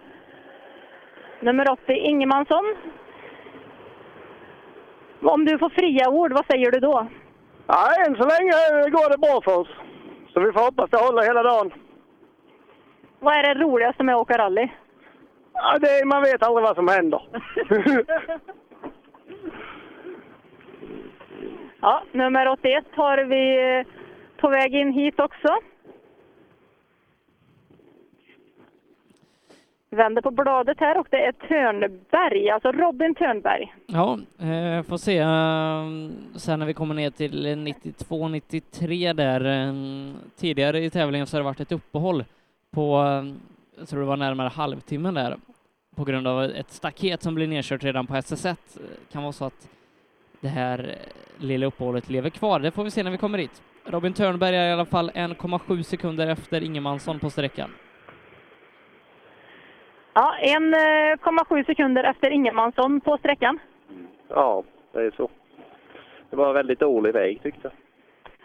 nummer 1.40 1.70
80, 1.70 1.92
Ingemansson. 1.92 2.64
Om 5.22 5.44
du 5.44 5.58
får 5.58 5.68
fria 5.68 6.08
ord, 6.08 6.32
vad 6.32 6.46
säger 6.46 6.70
du 6.70 6.80
då? 6.80 7.06
Ja, 7.66 7.88
än 8.06 8.16
så 8.16 8.28
länge 8.28 8.90
går 8.90 9.10
det 9.10 9.18
bra 9.18 9.40
för 9.44 9.60
oss. 9.60 9.68
Så 10.32 10.40
vi 10.40 10.52
får 10.52 10.60
hoppas 10.60 10.90
det 10.90 10.96
håller 10.96 11.22
hela 11.22 11.42
dagen. 11.42 11.72
Vad 13.20 13.34
är 13.34 13.42
det 13.42 13.60
roligaste 13.60 14.04
med 14.04 14.14
att 14.14 14.20
åka 14.20 14.38
rally? 14.38 14.68
Ja, 15.52 15.78
det, 15.78 16.04
man 16.04 16.22
vet 16.22 16.42
aldrig 16.42 16.66
vad 16.66 16.76
som 16.76 16.88
händer. 16.88 17.22
Ja, 21.80 22.02
nummer 22.12 22.48
81 22.48 22.84
har 22.94 23.18
vi 23.18 23.76
eh, 23.78 23.86
på 24.44 24.50
väg 24.50 24.74
in 24.74 24.92
hit 24.92 25.20
också. 25.20 25.48
Vänder 29.90 30.22
på 30.22 30.30
bladet 30.30 30.80
här 30.80 30.98
och 30.98 31.06
det 31.10 31.26
är 31.26 31.32
Törnberg, 31.32 32.50
alltså 32.50 32.72
Robin 32.72 33.14
Törnberg. 33.14 33.74
Ja, 33.86 34.18
eh, 34.38 34.82
får 34.82 34.96
se 34.96 35.18
eh, 35.18 36.38
sen 36.38 36.58
när 36.58 36.66
vi 36.66 36.74
kommer 36.74 36.94
ner 36.94 37.10
till 37.10 37.46
92-93 37.46 39.12
där. 39.12 39.44
Eh, 39.44 39.74
tidigare 40.36 40.84
i 40.84 40.90
tävlingen 40.90 41.26
så 41.26 41.36
har 41.36 41.40
det 41.40 41.44
varit 41.44 41.60
ett 41.60 41.72
uppehåll 41.72 42.24
på, 42.70 42.96
ehm, 42.96 43.40
jag 43.78 43.88
tror 43.88 44.00
det 44.00 44.06
var 44.06 44.16
närmare 44.16 44.48
halvtimmen 44.48 45.14
där, 45.14 45.36
på 45.96 46.04
grund 46.04 46.26
av 46.26 46.44
ett 46.44 46.70
staket 46.70 47.22
som 47.22 47.34
blir 47.34 47.46
nedkört 47.46 47.84
redan 47.84 48.06
på 48.06 48.14
SS1. 48.14 48.48
Eh, 48.48 49.12
kan 49.12 49.22
vara 49.22 49.32
så 49.32 49.44
att 49.44 49.68
det 50.40 50.48
här 50.48 50.78
eh, 50.78 51.44
lilla 51.44 51.66
uppehållet 51.66 52.10
lever 52.10 52.30
kvar. 52.30 52.60
Det 52.60 52.70
får 52.70 52.84
vi 52.84 52.90
se 52.90 53.02
när 53.02 53.10
vi 53.10 53.18
kommer 53.18 53.38
dit. 53.38 53.62
Robin 53.86 54.12
Törnberg 54.12 54.56
är 54.56 54.68
i 54.68 54.72
alla 54.72 54.84
fall 54.84 55.10
1,7 55.10 55.82
sekunder 55.82 56.26
efter 56.26 56.62
Ingemansson 56.62 57.18
på 57.18 57.30
sträckan. 57.30 57.70
Ja, 60.14 60.34
1,7 60.40 61.66
sekunder 61.66 62.04
efter 62.04 62.30
Ingemansson 62.30 63.00
på 63.00 63.18
sträckan. 63.18 63.58
Ja, 64.28 64.62
det 64.92 65.00
är 65.00 65.10
så. 65.10 65.28
Det 66.30 66.36
var 66.36 66.48
en 66.48 66.54
väldigt 66.54 66.80
dålig 66.80 67.12
väg 67.12 67.42
tyckte 67.42 67.60
jag. 67.62 67.72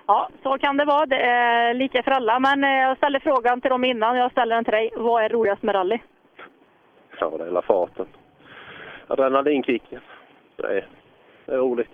Ja, 0.07 0.29
så 0.43 0.57
kan 0.57 0.77
det 0.77 0.85
vara. 0.85 1.05
Det 1.05 1.21
är 1.21 1.73
lika 1.73 2.03
för 2.03 2.11
alla. 2.11 2.39
Men 2.39 2.63
eh, 2.63 2.69
jag 2.69 2.97
ställde 2.97 3.19
frågan 3.19 3.61
till 3.61 3.69
dem 3.69 3.83
innan. 3.83 4.17
Jag 4.17 4.31
ställer 4.31 4.55
den 4.55 4.63
till 4.63 4.73
dig. 4.73 4.91
Vad 4.95 5.23
är 5.23 5.29
roligast 5.29 5.63
med 5.63 5.75
rally? 5.75 5.99
Ja, 7.19 7.29
det 7.37 7.43
är 7.43 7.45
hela 7.45 7.61
farten. 7.61 8.05
Adrenalinkicken. 9.07 10.01
Det 10.55 10.67
är, 10.67 10.87
det 11.45 11.53
är 11.53 11.57
roligt. 11.57 11.91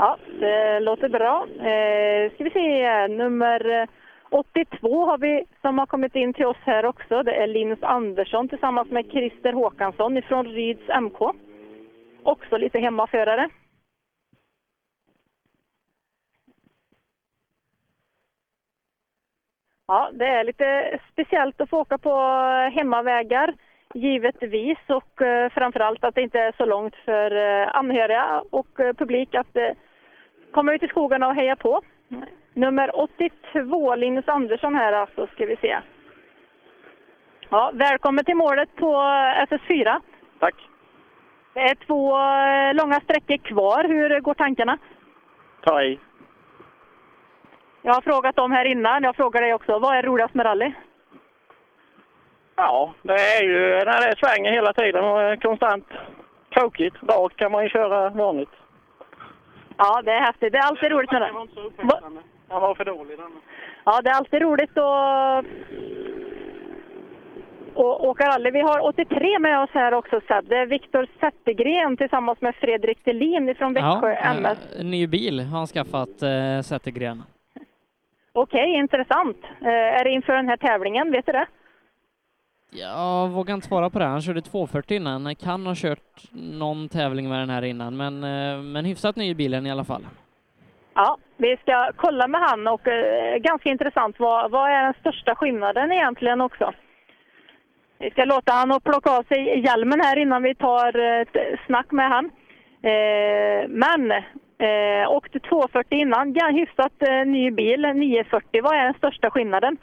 Ja, 0.00 0.18
det 0.40 0.80
låter 0.80 1.08
bra. 1.08 1.46
Eh, 1.48 2.32
ska 2.32 2.44
vi 2.44 2.50
se, 2.50 3.08
nummer 3.08 3.70
eh, 3.70 3.88
82 4.30 5.04
har 5.04 5.18
vi 5.18 5.44
som 5.60 5.78
har 5.78 5.86
kommit 5.86 6.14
in 6.14 6.34
till 6.34 6.46
oss 6.46 6.56
här 6.60 6.86
också. 6.86 7.22
Det 7.22 7.34
är 7.34 7.46
Linus 7.46 7.82
Andersson 7.82 8.48
tillsammans 8.48 8.90
med 8.90 9.10
Christer 9.10 9.52
Håkansson 9.52 10.16
ifrån 10.16 10.46
Ryds 10.46 10.88
MK. 11.00 11.34
Också 12.22 12.56
lite 12.56 12.78
hemmaförare. 12.78 13.48
Ja, 19.86 20.10
det 20.12 20.26
är 20.26 20.44
lite 20.44 20.98
speciellt 21.12 21.60
att 21.60 21.70
få 21.70 21.80
åka 21.80 21.98
på 21.98 22.18
hemmavägar 22.72 23.54
givetvis 23.94 24.78
och 24.86 25.22
eh, 25.22 25.50
framförallt 25.50 26.04
att 26.04 26.14
det 26.14 26.22
inte 26.22 26.38
är 26.38 26.52
så 26.56 26.64
långt 26.64 26.96
för 26.96 27.30
eh, 27.36 27.76
anhöriga 27.76 28.42
och 28.50 28.76
publik 28.76 29.34
att 29.34 29.56
komma 30.52 30.74
ut 30.74 30.82
i 30.82 30.88
skogarna 30.88 31.28
och 31.28 31.34
heja 31.34 31.56
på. 31.56 31.82
Nummer 32.54 33.00
82, 33.00 33.94
Linus 33.94 34.28
Andersson 34.28 34.74
här 34.74 34.92
alltså, 34.92 35.26
ska 35.26 35.46
vi 35.46 35.56
se. 35.56 35.78
Ja, 37.50 37.70
välkommen 37.74 38.24
till 38.24 38.36
målet 38.36 38.76
på 38.76 38.94
SS4. 39.48 40.00
Tack. 40.38 40.54
Det 41.54 41.60
är 41.60 41.74
två 41.74 42.18
eh, 42.18 42.74
långa 42.74 43.00
sträckor 43.00 43.36
kvar. 43.36 43.84
Hur 43.84 44.20
går 44.20 44.34
tankarna? 44.34 44.78
Ta 45.60 45.82
i. 45.82 45.98
Jag 47.82 47.94
har 47.94 48.00
frågat 48.00 48.36
dem 48.36 48.52
här 48.52 48.64
innan. 48.64 49.02
Jag 49.02 49.16
frågar 49.16 49.42
dig 49.42 49.54
också. 49.54 49.78
Vad 49.78 49.96
är 49.96 50.02
roligast 50.02 50.34
med 50.34 50.46
rally? 50.46 50.72
Ja, 52.56 52.94
det 53.02 53.12
är 53.12 53.42
ju 53.42 53.84
när 53.84 54.08
det 54.08 54.16
svänger 54.18 54.52
hela 54.52 54.72
tiden 54.72 55.04
och 55.04 55.22
är 55.22 55.36
konstant 55.36 55.86
krokigt. 56.48 56.96
Rakt 57.02 57.36
kan 57.36 57.52
man 57.52 57.62
ju 57.64 57.68
köra 57.68 58.10
vanligt. 58.10 58.57
Ja, 59.78 60.02
det 60.02 60.12
är 60.12 60.20
häftigt. 60.20 60.52
Det 60.52 60.58
är 60.58 60.66
alltid 60.66 60.90
roligt 60.90 61.12
med. 61.12 61.20
Va- 61.76 62.00
Han 62.48 62.60
var 62.62 62.74
för 62.74 62.84
dålig 62.84 63.18
den. 63.18 63.30
Ja, 63.84 64.00
det 64.04 64.10
är 64.10 64.14
alltid 64.14 64.42
roligt 64.42 64.78
att 64.78 65.44
och 67.74 68.04
åka 68.08 68.24
rally. 68.28 68.50
Vi 68.50 68.60
har 68.60 68.80
83 68.80 69.38
med 69.38 69.60
oss 69.62 69.70
här 69.72 69.94
också 69.94 70.20
Seb. 70.28 70.48
Det 70.48 70.56
är 70.56 70.66
Viktor 70.66 71.06
Zettergren 71.20 71.96
tillsammans 71.96 72.40
med 72.40 72.54
Fredrik 72.54 73.04
Delin 73.04 73.54
från 73.54 73.72
Växjö 73.74 74.10
Ja, 74.12 74.16
MS. 74.34 74.58
eh, 74.78 74.84
ny 74.84 75.06
bil 75.06 75.40
har 75.40 75.58
han 75.58 75.66
skaffat, 75.66 76.22
eh, 76.22 76.60
Zettergren. 76.62 77.22
Okej, 78.32 78.74
intressant. 78.74 79.36
Eh, 79.60 79.68
är 79.68 80.04
det 80.04 80.10
inför 80.10 80.32
den 80.32 80.48
här 80.48 80.56
tävlingen? 80.56 81.10
Vet 81.12 81.26
du 81.26 81.32
det? 81.32 81.46
Jag 82.70 83.28
vågar 83.28 83.54
inte 83.54 83.66
svara 83.66 83.90
på 83.90 83.98
det. 83.98 84.04
Han 84.04 84.22
körde 84.22 84.42
240 84.42 84.96
innan. 84.96 85.34
Kan 85.34 85.66
ha 85.66 85.74
kört 85.76 86.32
någon 86.32 86.88
tävling 86.88 87.28
med 87.28 87.38
den 87.38 87.50
här 87.50 87.62
innan, 87.62 87.96
men, 87.96 88.24
eh, 88.24 88.62
men 88.62 88.84
hyfsat 88.84 89.16
ny 89.16 89.30
i 89.30 89.34
bilen 89.34 89.66
i 89.66 89.70
alla 89.70 89.84
fall. 89.84 90.06
Ja, 90.94 91.16
vi 91.36 91.56
ska 91.56 91.90
kolla 91.96 92.28
med 92.28 92.40
han 92.40 92.66
och 92.66 92.88
eh, 92.88 93.36
ganska 93.38 93.68
intressant. 93.68 94.16
Vad, 94.18 94.50
vad 94.50 94.70
är 94.70 94.82
den 94.82 94.94
största 95.00 95.34
skillnaden 95.34 95.92
egentligen 95.92 96.40
också? 96.40 96.72
Vi 97.98 98.10
ska 98.10 98.24
låta 98.24 98.52
han 98.52 98.72
och 98.72 98.84
plocka 98.84 99.10
av 99.10 99.22
sig 99.22 99.60
hjälmen 99.64 100.00
här 100.00 100.18
innan 100.18 100.42
vi 100.42 100.54
tar 100.54 101.20
ett 101.20 101.36
snack 101.66 101.90
med 101.90 102.08
han. 102.08 102.24
Eh, 102.82 103.68
men 103.68 104.10
eh, 104.58 105.10
åkte 105.10 105.40
240 105.40 105.98
innan, 105.98 106.34
hyfsat 106.54 106.92
eh, 107.02 107.26
ny 107.26 107.50
bil, 107.50 107.80
940. 107.94 108.62
Vad 108.62 108.74
är 108.76 108.84
den 108.84 108.94
största 108.94 109.30
skillnaden? 109.30 109.76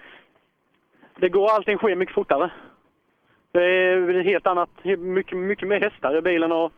Det 1.20 1.30
går 1.30 1.52
allting 1.52 1.78
sker 1.78 1.96
mycket 1.96 2.16
fortare. 2.16 2.52
Det 3.56 3.64
är 3.64 4.24
helt 4.24 4.48
annat, 4.48 4.70
mycket, 4.98 5.38
mycket 5.38 5.68
mer 5.68 5.80
hästar 5.80 6.18
i 6.18 6.22
bilen 6.22 6.52
och 6.52 6.72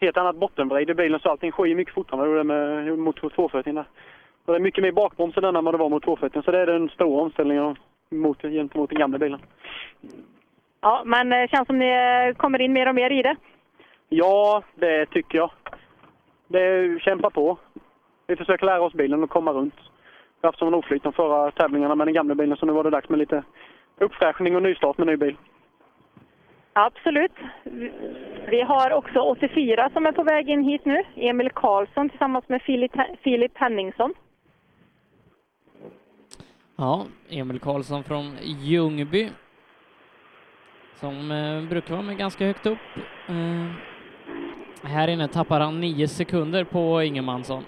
helt 0.00 0.16
annat 0.16 0.36
bottenvrid 0.36 0.90
i 0.90 0.94
bilen 0.94 1.20
så 1.20 1.30
allting 1.30 1.52
sker 1.52 1.74
mycket 1.74 1.94
fortare 1.94 2.44
med 2.44 2.98
motor 2.98 3.30
240. 3.30 3.72
där. 3.72 3.84
Och 4.44 4.52
det 4.52 4.58
är 4.58 4.60
mycket 4.60 4.82
mer 4.82 4.92
bakbroms 4.92 5.36
än 5.36 5.64
vad 5.64 5.74
det 5.74 5.78
var 5.78 5.88
mot 5.88 6.04
240 6.04 6.42
så 6.44 6.50
det 6.50 6.60
är 6.60 6.66
den 6.66 6.88
stora 6.88 7.22
omställningen 7.22 7.76
mot, 8.10 8.42
gentemot 8.42 8.90
den 8.90 8.98
gamla 8.98 9.18
bilen. 9.18 9.40
Ja, 10.80 11.02
men 11.04 11.28
det 11.28 11.48
känns 11.50 11.66
som 11.66 11.78
ni 11.78 11.88
eh, 11.88 12.36
kommer 12.36 12.60
in 12.60 12.72
mer 12.72 12.88
och 12.88 12.94
mer 12.94 13.10
i 13.10 13.22
det. 13.22 13.36
Ja, 14.08 14.62
det 14.74 15.06
tycker 15.06 15.38
jag. 15.38 15.50
Det 16.48 17.02
kämpa 17.02 17.30
på. 17.30 17.58
Vi 18.26 18.36
försöker 18.36 18.66
lära 18.66 18.82
oss 18.82 18.92
bilen 18.92 19.22
och 19.22 19.30
komma 19.30 19.52
runt. 19.52 19.74
Vi 20.40 20.46
har 20.46 20.48
haft 20.48 20.58
som 20.58 20.68
en 20.68 20.74
oflyt 20.74 21.02
de 21.02 21.12
förra 21.12 21.50
tävlingarna 21.50 21.94
med 21.94 22.06
den 22.06 22.14
gamla 22.14 22.34
bilen 22.34 22.56
så 22.56 22.66
nu 22.66 22.72
var 22.72 22.84
det 22.84 22.90
dags 22.90 23.08
med 23.08 23.18
lite 23.18 23.42
uppfräschning 23.98 24.56
och 24.56 24.62
nystart 24.62 24.98
med 24.98 25.06
ny 25.06 25.16
bil. 25.16 25.36
Absolut. 26.74 27.32
Vi- 28.48 28.62
har 28.62 28.90
också 28.92 29.18
84 29.20 29.90
som 29.92 30.06
är 30.06 30.12
på 30.12 30.22
väg 30.22 30.48
in 30.50 30.64
hit 30.64 30.84
nu. 30.84 31.02
Emil 31.16 31.50
Karlsson 31.50 32.08
tillsammans 32.08 32.48
med 32.48 32.62
Filip, 32.62 32.92
Filip 33.22 33.52
Henningsson. 33.58 34.14
Ja, 36.76 37.04
Emil 37.30 37.60
Karlsson 37.60 38.04
från 38.04 38.36
Ljungby. 38.42 39.28
Som 40.94 41.30
eh, 41.30 41.68
brukar 41.70 41.94
vara 41.94 42.02
med 42.06 42.16
ganska 42.16 42.44
högt 42.44 42.66
upp. 42.66 42.78
Eh, 43.28 43.70
här 44.90 45.08
inne 45.08 45.28
tappar 45.28 45.60
han 45.60 45.80
nio 45.80 46.08
sekunder 46.08 46.64
på 46.64 47.02
Ingemansson. 47.02 47.64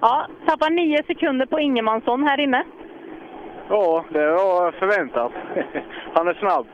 Ja, 0.00 0.26
tappar 0.46 0.70
nio 0.70 1.02
sekunder 1.06 1.46
på 1.46 1.60
Ingemansson 1.60 2.22
här 2.22 2.40
inne. 2.40 2.64
Ja, 3.68 4.04
det 4.10 4.26
var 4.30 4.72
förväntat. 4.72 5.32
Han 6.14 6.28
är 6.28 6.34
snabb. 6.34 6.66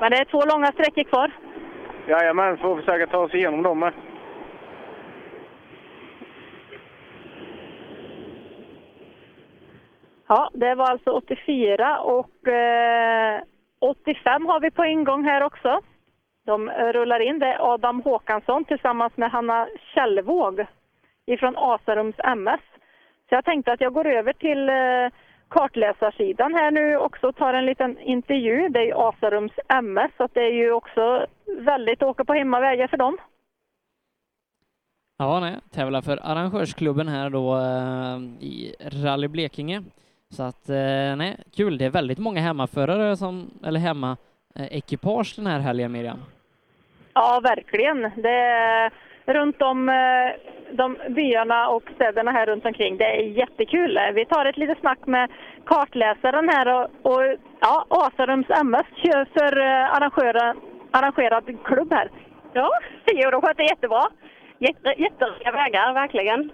Men 0.00 0.10
det 0.10 0.16
är 0.16 0.24
två 0.24 0.42
långa 0.52 0.66
sträckor 0.66 1.04
kvar. 1.04 1.30
Jajamän, 2.08 2.58
får 2.58 2.76
försöka 2.76 3.06
ta 3.06 3.18
oss 3.18 3.34
igenom 3.34 3.62
dem 3.62 3.78
med. 3.78 3.92
Ja, 10.28 10.50
det 10.52 10.74
var 10.74 10.90
alltså 10.90 11.10
84 11.10 12.00
och 12.00 12.48
eh, 12.48 13.40
85 13.80 14.46
har 14.46 14.60
vi 14.60 14.70
på 14.70 14.84
ingång 14.84 15.24
här 15.24 15.42
också. 15.42 15.80
De 16.46 16.68
eh, 16.68 16.92
rullar 16.92 17.20
in. 17.20 17.38
Det 17.38 17.46
är 17.46 17.74
Adam 17.74 18.00
Håkansson 18.00 18.64
tillsammans 18.64 19.16
med 19.16 19.30
Hanna 19.30 19.68
Källvåg 19.94 20.66
ifrån 21.26 21.54
Asarums 21.56 22.16
MS 22.18 22.60
Så 23.28 23.34
jag 23.34 23.44
tänkte 23.44 23.72
att 23.72 23.80
jag 23.80 23.92
går 23.92 24.06
över 24.06 24.32
till 24.32 24.68
eh, 24.68 25.25
kartläsarsidan 25.48 26.54
här 26.54 26.70
nu 26.70 26.96
också 26.96 27.26
och 27.26 27.36
tar 27.36 27.54
en 27.54 27.66
liten 27.66 27.98
intervju. 27.98 28.68
Det 28.68 28.78
är 28.78 28.84
ju 28.84 28.92
Asarums 28.94 29.52
MS, 29.68 30.10
så 30.16 30.28
det 30.32 30.40
är 30.40 30.52
ju 30.52 30.72
också 30.72 31.26
väldigt 31.46 32.02
att 32.02 32.08
åka 32.08 32.24
på 32.24 32.32
hemmavägar 32.32 32.86
för 32.86 32.96
dem. 32.96 33.16
Ja, 35.18 35.40
nej, 35.40 35.56
tävlar 35.70 36.02
för 36.02 36.18
arrangörsklubben 36.22 37.08
här 37.08 37.30
då 37.30 37.56
eh, 37.56 38.44
i 38.46 38.74
Rally 38.80 39.28
Blekinge. 39.28 39.82
Så 40.28 40.42
att, 40.42 40.68
eh, 40.68 41.16
nej, 41.16 41.36
kul. 41.56 41.78
Det 41.78 41.84
är 41.84 41.90
väldigt 41.90 42.18
många 42.18 42.40
hemmaförare 42.40 43.16
som, 43.16 43.50
eller 43.64 43.80
hemmaekipage 43.80 45.36
den 45.36 45.46
här 45.46 45.60
helgen, 45.60 45.92
Miriam. 45.92 46.18
Ja, 47.14 47.40
verkligen. 47.42 48.10
Det 48.16 48.30
är 48.30 48.92
runt 49.26 49.62
om 49.62 49.88
eh, 49.88 50.30
de 50.70 50.96
byarna 51.08 51.68
och 51.68 51.82
städerna 51.94 52.30
här 52.30 52.46
runt 52.46 52.66
omkring. 52.66 52.96
Det 52.96 53.04
är 53.04 53.22
jättekul. 53.22 53.98
Vi 54.14 54.24
tar 54.24 54.44
ett 54.44 54.56
litet 54.56 54.78
snack 54.80 55.06
med 55.06 55.30
kartläsaren 55.66 56.48
här 56.48 56.66
och, 56.74 57.12
och 57.12 57.22
ja, 57.60 57.86
Asarums 57.88 58.50
MS 58.50 58.86
kör 58.96 59.24
för 59.38 59.60
eh, 59.60 59.94
arrangerad 60.92 61.64
klubb 61.64 61.92
här. 61.92 62.10
Ja, 62.52 62.70
jo, 63.12 63.30
de 63.30 63.42
sköter 63.42 63.62
jättebra. 63.62 64.02
Jätte, 64.58 64.94
jätteroliga 64.98 65.52
vägar, 65.52 65.94
verkligen. 65.94 66.50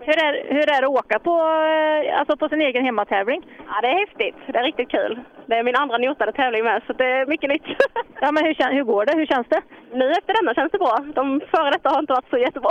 Hur 0.00 0.18
är, 0.24 0.54
hur 0.54 0.70
är 0.74 0.80
det 0.80 0.86
att 0.86 0.98
åka 1.00 1.18
på, 1.18 1.34
eh, 1.34 2.18
alltså 2.18 2.36
på 2.36 2.48
sin 2.48 2.60
egen 2.60 2.84
hemmatävling? 2.84 3.42
Ja, 3.66 3.80
det 3.82 3.88
är 3.88 3.98
häftigt. 3.98 4.36
Det 4.46 4.58
är 4.58 4.62
riktigt 4.62 4.90
kul. 4.90 5.20
Det 5.46 5.54
är 5.54 5.62
min 5.62 5.76
andra 5.76 5.98
notade 5.98 6.32
tävling 6.32 6.64
med, 6.64 6.82
så 6.86 6.92
det 6.92 7.04
är 7.04 7.26
mycket 7.26 7.50
nytt. 7.50 7.66
Ja, 8.20 8.32
men 8.32 8.44
hur, 8.44 8.72
hur 8.72 8.84
går 8.84 9.06
det? 9.06 9.16
Hur 9.16 9.26
känns 9.26 9.48
det? 9.48 9.62
Nu 9.92 10.10
efter 10.10 10.34
denna 10.34 10.54
känns 10.54 10.72
det 10.72 10.78
bra. 10.78 10.96
De 11.14 11.40
före 11.40 11.70
detta 11.70 11.90
har 11.90 11.98
inte 11.98 12.12
varit 12.12 12.30
så 12.30 12.38
jättebra. 12.38 12.70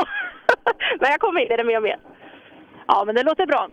men 1.00 1.10
jag 1.12 1.20
kommer 1.20 1.42
in 1.42 1.52
i 1.52 1.58
det 1.58 1.64
mer 1.64 1.78
och 1.78 1.84
mer. 1.84 2.00
Ja, 2.88 3.04
men 3.06 3.16
det 3.16 3.24
låter 3.24 3.46
bra. 3.46 3.68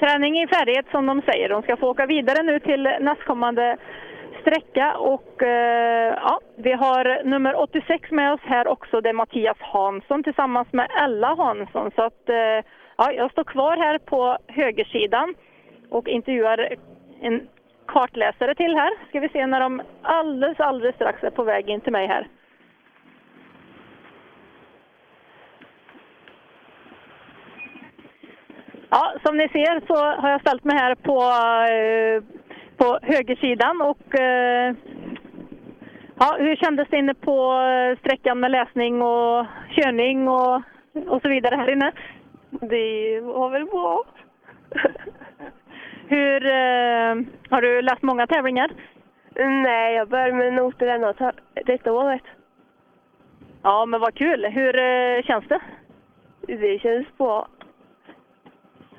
Träning 0.00 0.42
i 0.42 0.46
färdighet 0.46 0.86
som 0.90 1.06
de 1.06 1.22
säger. 1.22 1.48
De 1.48 1.62
ska 1.62 1.76
få 1.76 1.88
åka 1.88 2.06
vidare 2.06 2.42
nu 2.42 2.60
till 2.60 2.82
nästkommande 3.00 3.76
sträcka 4.40 4.96
och 4.96 5.42
eh, 5.42 6.14
ja, 6.22 6.40
vi 6.56 6.72
har 6.72 7.24
nummer 7.24 7.54
86 7.54 8.10
med 8.10 8.32
oss 8.32 8.40
här 8.44 8.68
också. 8.68 9.00
Det 9.00 9.08
är 9.08 9.12
Mattias 9.12 9.56
Hansson 9.60 10.22
tillsammans 10.22 10.68
med 10.72 10.90
Ella 11.04 11.34
Hansson. 11.34 11.90
Så 11.96 12.02
att 12.02 12.28
eh, 12.28 12.64
ja, 13.00 13.12
jag 13.12 13.30
står 13.30 13.44
kvar 13.44 13.76
här 13.76 13.98
på 13.98 14.38
högersidan 14.46 15.34
och 15.90 16.08
intervjuar 16.08 16.76
en 17.20 17.48
kartläsare 17.86 18.54
till 18.54 18.74
här. 18.74 18.92
Ska 19.08 19.20
vi 19.20 19.28
se 19.28 19.46
när 19.46 19.60
de 19.60 19.82
alldeles, 20.02 20.60
alldeles 20.60 20.94
strax 20.94 21.22
är 21.22 21.30
på 21.30 21.42
väg 21.42 21.68
in 21.68 21.80
till 21.80 21.92
mig 21.92 22.06
här. 22.06 22.28
Ja, 28.90 29.12
som 29.24 29.36
ni 29.36 29.48
ser 29.48 29.86
så 29.86 30.20
har 30.20 30.30
jag 30.30 30.40
ställt 30.40 30.64
mig 30.64 30.76
här 30.76 30.94
på, 30.94 31.18
eh, 31.72 32.22
på 32.76 32.98
högersidan 33.02 33.80
och 33.80 34.20
eh, 34.20 34.74
ja, 36.18 36.36
hur 36.38 36.56
kändes 36.56 36.88
det 36.88 36.98
inne 36.98 37.14
på 37.14 37.52
eh, 37.52 37.98
sträckan 37.98 38.40
med 38.40 38.50
läsning 38.50 39.02
och 39.02 39.46
körning 39.70 40.28
och, 40.28 40.62
och 41.06 41.22
så 41.22 41.28
vidare 41.28 41.56
här 41.56 41.70
inne? 41.70 41.92
Det 42.50 43.20
var 43.20 43.50
väl 43.50 43.64
bra. 43.66 44.04
Hur, 46.08 46.46
eh, 46.46 47.14
har 47.50 47.62
du 47.62 47.82
läst 47.82 48.02
många 48.02 48.26
tävlingar? 48.26 48.70
Nej, 49.36 49.94
jag 49.94 50.08
började 50.08 50.32
med 50.32 50.52
noter 50.52 50.86
denna, 50.86 51.12
ta- 51.12 51.32
detta 51.66 51.92
året. 51.92 52.22
Ja, 53.62 53.86
men 53.86 54.00
vad 54.00 54.14
kul. 54.14 54.46
Hur 54.46 54.80
eh, 54.80 55.22
känns 55.22 55.44
det? 55.48 55.60
Det 56.46 56.78
känns 56.78 57.06
bra. 57.18 57.48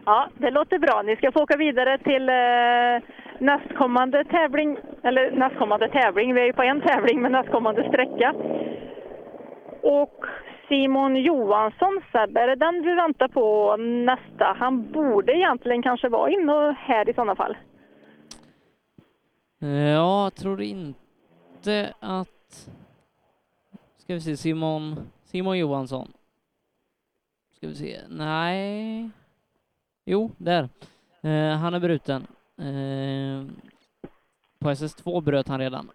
Ja, 0.05 0.27
det 0.37 0.51
låter 0.51 0.79
bra. 0.79 1.01
Ni 1.01 1.15
ska 1.15 1.31
få 1.31 1.43
åka 1.43 1.57
vidare 1.57 1.97
till 1.97 2.29
eh, 2.29 3.09
nästkommande 3.39 4.23
tävling, 4.23 4.77
eller 5.03 5.31
nästkommande 5.31 5.87
tävling, 5.89 6.33
vi 6.33 6.41
är 6.41 6.45
ju 6.45 6.53
på 6.53 6.63
en 6.63 6.81
tävling, 6.81 7.21
men 7.21 7.31
nästkommande 7.31 7.87
sträcka. 7.89 8.33
Och 9.81 10.25
Simon 10.71 11.15
Johansson, 11.15 12.01
Seb, 12.11 12.37
är 12.37 12.47
det 12.47 12.55
den 12.55 12.81
du 12.81 12.95
väntar 12.95 13.27
på 13.27 13.77
nästa? 13.77 14.55
Han 14.59 14.91
borde 14.91 15.31
egentligen 15.33 15.83
kanske 15.83 16.09
vara 16.09 16.31
inne 16.31 16.53
och 16.53 16.73
här 16.73 17.09
i 17.09 17.13
sådana 17.13 17.35
fall. 17.35 17.57
Eh, 19.61 19.69
ja, 19.69 20.23
jag 20.23 20.35
tror 20.35 20.61
inte 20.61 21.93
att... 21.99 22.69
Ska 23.97 24.13
vi 24.13 24.21
se, 24.21 24.37
Simon, 24.37 24.95
Simon 25.23 25.57
Johansson. 25.57 26.11
Ska 27.55 27.67
vi 27.67 27.75
se, 27.75 27.99
nej. 28.09 29.09
Jo, 30.05 30.31
där. 30.37 30.69
Eh, 31.21 31.57
han 31.57 31.73
är 31.73 31.79
bruten. 31.79 32.27
Eh, 32.57 33.45
på 34.59 34.69
SS2 34.69 35.21
bröt 35.21 35.47
han 35.47 35.59
redan. 35.59 35.91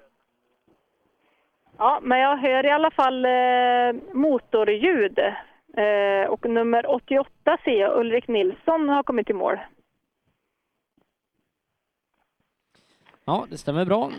Ja, 1.79 2.01
men 2.03 2.19
jag 2.19 2.37
hör 2.37 2.67
i 2.67 2.71
alla 2.71 2.91
fall 2.91 3.25
eh, 3.25 4.15
motorljud. 4.15 5.19
Eh, 5.77 6.31
och 6.31 6.51
nummer 6.51 6.91
88 6.91 7.59
ser 7.65 7.81
jag, 7.81 8.01
Ulrik 8.01 8.29
Nilsson, 8.29 8.89
har 8.89 9.03
kommit 9.03 9.31
i 9.31 9.33
mål. 9.33 9.59
Ja, 13.25 13.47
det 13.51 13.59
stämmer 13.59 13.85
bra. 13.85 14.11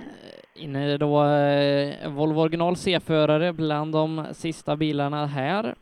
Inne 0.56 0.98
då 0.98 1.24
eh, 1.24 2.10
Volvo 2.10 2.42
original 2.42 2.76
C-förare 2.76 3.53
bland 3.53 3.94
de 3.94 4.26
sista 4.34 4.76
bilarna 4.76 5.26
här. 5.26 5.76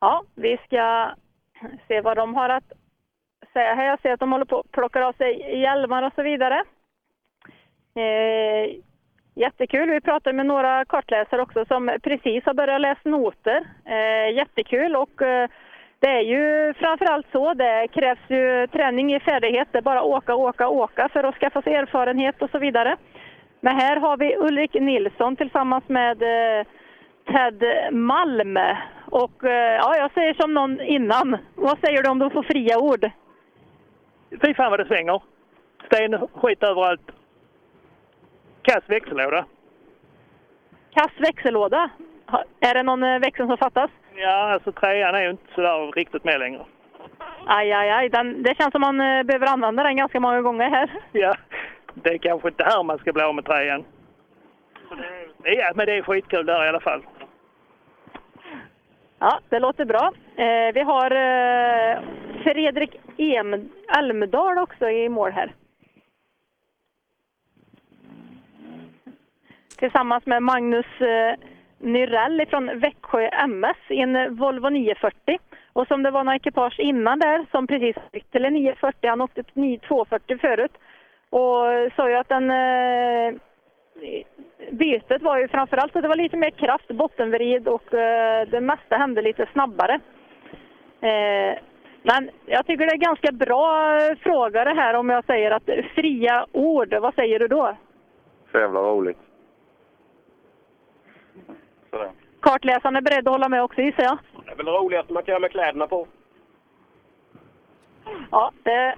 Ja, 0.00 0.24
vi 0.34 0.58
ska 0.66 1.14
se 1.88 2.00
vad 2.00 2.16
de 2.16 2.34
har 2.34 2.48
att 2.48 2.72
säga 3.54 3.74
här. 3.74 3.86
Jag 3.86 4.00
ser 4.00 4.12
att 4.12 4.20
de 4.20 4.32
håller 4.32 4.44
på 4.44 4.56
och 4.56 4.72
plockar 4.72 5.02
av 5.02 5.12
sig 5.12 5.60
hjälmar 5.60 6.02
och 6.02 6.12
så 6.14 6.22
vidare. 6.22 6.64
Eh, 7.96 8.64
jättekul. 9.34 9.90
Vi 9.90 10.00
pratade 10.00 10.36
med 10.36 10.46
några 10.46 10.84
kartläsare 10.84 11.42
också 11.42 11.64
som 11.64 11.98
precis 12.02 12.44
har 12.44 12.54
börjat 12.54 12.80
läsa 12.80 13.08
noter. 13.08 13.64
Eh, 13.84 14.36
jättekul 14.36 14.96
och 14.96 15.22
eh, 15.22 15.48
det 16.00 16.10
är 16.10 16.20
ju 16.20 16.74
framförallt 16.74 17.26
så. 17.32 17.54
Det 17.54 17.88
krävs 17.88 18.18
ju 18.28 18.66
träning 18.66 19.14
i 19.14 19.20
färdighet. 19.20 19.68
Det 19.72 19.78
är 19.78 19.82
bara 19.82 20.02
åka, 20.02 20.34
åka, 20.34 20.68
åka 20.68 21.08
för 21.08 21.24
att 21.24 21.34
skaffa 21.34 21.62
sig 21.62 21.74
erfarenhet 21.74 22.42
och 22.42 22.50
så 22.50 22.58
vidare. 22.58 22.96
Men 23.60 23.76
här 23.76 23.96
har 23.96 24.16
vi 24.16 24.36
Ulrik 24.36 24.74
Nilsson 24.74 25.36
tillsammans 25.36 25.84
med 25.88 26.22
eh, 26.22 26.66
Ted 27.32 27.62
Malm. 27.92 28.58
Och 29.10 29.44
eh, 29.44 29.74
ja, 29.74 29.96
jag 29.96 30.12
säger 30.12 30.34
som 30.34 30.54
någon 30.54 30.80
innan. 30.80 31.36
Vad 31.54 31.78
säger 31.78 32.02
du 32.02 32.10
om 32.10 32.18
de 32.18 32.30
får 32.30 32.42
fria 32.42 32.78
ord? 32.78 33.10
Fy 34.42 34.54
fan 34.54 34.70
vad 34.70 34.80
det 34.80 34.86
svänger. 34.86 35.22
Sten, 35.86 36.28
skit 36.34 36.62
överallt. 36.62 37.10
Kass 38.62 38.84
växellåda. 38.86 39.44
Kass 40.94 41.12
växellåda. 41.18 41.90
Är 42.60 42.74
det 42.74 42.82
någon 42.82 43.02
eh, 43.02 43.18
växel 43.18 43.46
som 43.46 43.58
fattas? 43.58 43.90
Ja, 44.14 44.52
alltså 44.52 44.72
trean 44.72 45.14
är 45.14 45.22
ju 45.22 45.30
inte 45.30 45.54
sådär 45.54 45.92
riktigt 45.92 46.24
med 46.24 46.40
längre. 46.40 46.64
Aj, 47.46 47.72
aj, 47.72 47.90
aj. 47.90 48.08
Den, 48.08 48.42
det 48.42 48.56
känns 48.56 48.72
som 48.72 48.80
man 48.80 49.00
eh, 49.00 49.22
behöver 49.22 49.46
använda 49.46 49.82
den 49.82 49.96
ganska 49.96 50.20
många 50.20 50.40
gånger 50.42 50.70
här. 50.70 50.90
Ja, 51.12 51.34
det 51.94 52.10
är 52.10 52.18
kanske 52.18 52.48
inte 52.48 52.64
här 52.64 52.82
man 52.82 52.98
ska 52.98 53.12
bli 53.12 53.22
av 53.22 53.34
med 53.34 53.44
trean. 53.44 53.84
Ja, 55.42 55.72
men 55.74 55.86
det 55.86 55.92
är 55.92 56.02
skitkul 56.02 56.46
där 56.46 56.64
i 56.64 56.68
alla 56.68 56.80
fall. 56.80 57.02
Ja, 59.18 59.40
det 59.48 59.58
låter 59.58 59.84
bra. 59.84 60.12
Eh, 60.36 60.74
vi 60.74 60.80
har 60.80 61.10
eh, 61.10 61.98
Fredrik 62.42 63.00
em 63.16 63.70
Almedal 63.88 64.58
också 64.58 64.90
i 64.90 65.08
mål 65.08 65.32
här. 65.32 65.52
Tillsammans 69.78 70.26
med 70.26 70.42
Magnus 70.42 70.86
eh, 71.00 71.34
Nyrell 71.78 72.46
från 72.50 72.78
Växjö 72.78 73.28
MS 73.28 73.76
i 73.88 73.98
en 73.98 74.36
Volvo 74.36 74.68
940. 74.68 75.38
Och 75.72 75.86
som 75.86 76.02
det 76.02 76.10
var 76.10 76.24
några 76.24 76.36
ekipage 76.36 76.80
innan 76.80 77.18
där 77.18 77.46
som 77.50 77.66
precis 77.66 77.96
gick 78.12 78.30
till 78.30 78.44
en 78.44 78.52
940, 78.52 79.10
han 79.10 79.20
åkte 79.20 79.42
till 79.42 79.62
9 79.62 79.78
240 79.78 80.38
förut. 80.38 80.72
Och 81.30 81.64
sa 81.96 82.10
ju 82.10 82.16
att 82.16 82.28
den 82.28 82.50
eh, 82.50 83.34
bytet 84.70 85.22
var 85.22 85.38
ju 85.38 85.48
framförallt 85.48 85.96
att 85.96 86.02
det 86.02 86.08
var 86.08 86.16
lite 86.16 86.36
mer 86.36 86.50
kraft, 86.50 86.88
bottenvrid 86.88 87.68
och 87.68 87.94
eh, 87.94 88.48
det 88.48 88.60
mesta 88.60 88.96
hände 88.96 89.22
lite 89.22 89.46
snabbare. 89.52 90.00
Eh, 91.00 91.58
men 92.06 92.30
jag 92.46 92.66
tycker 92.66 92.86
det 92.86 92.92
är 92.92 92.96
ganska 92.96 93.32
bra 93.32 93.96
eh, 93.96 94.16
fråga 94.18 94.64
det 94.64 94.74
här 94.74 94.94
om 94.94 95.08
jag 95.08 95.24
säger 95.24 95.50
att 95.50 95.62
fria 95.94 96.46
ord, 96.52 96.94
vad 96.94 97.14
säger 97.14 97.38
du 97.38 97.48
då? 97.48 97.76
Så 98.52 98.58
jävla 98.58 98.80
roligt. 98.80 99.18
Sådär. 101.90 102.10
Kartläsaren 102.40 102.96
är 102.96 103.00
beredd 103.00 103.28
att 103.28 103.34
hålla 103.34 103.48
med 103.48 103.62
också 103.62 103.80
gissar 103.80 104.02
jag. 104.02 104.18
Det 104.44 104.52
är 104.52 104.56
väl 104.56 104.66
det 104.66 104.72
roligaste 104.72 105.12
man 105.12 105.22
kan 105.22 105.32
göra 105.32 105.40
med 105.40 105.50
kläderna 105.50 105.86
på. 105.86 106.06
Ja, 108.30 108.52
det... 108.62 108.94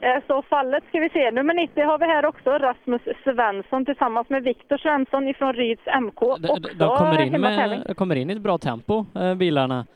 är 0.00 0.22
så 0.26 0.42
fallet 0.42 0.84
ska 0.88 1.00
vi 1.00 1.08
se. 1.08 1.30
Nummer 1.30 1.54
90 1.54 1.84
har 1.84 1.98
vi 1.98 2.04
här 2.04 2.26
också, 2.26 2.50
Rasmus 2.50 3.02
Svensson 3.24 3.84
tillsammans 3.84 4.28
med 4.28 4.42
Viktor 4.42 4.78
Svensson 4.78 5.28
ifrån 5.28 5.52
Ryds 5.52 5.86
MK. 6.00 6.20
De, 6.20 6.50
också 6.50 6.74
de 6.74 6.96
kommer, 6.96 7.20
in 7.20 7.40
med, 7.40 7.96
kommer 7.96 8.16
in 8.16 8.30
i 8.30 8.32
ett 8.32 8.40
bra 8.42 8.58
tempo, 8.58 9.06
eh, 9.14 9.34
bilarna. 9.34 9.86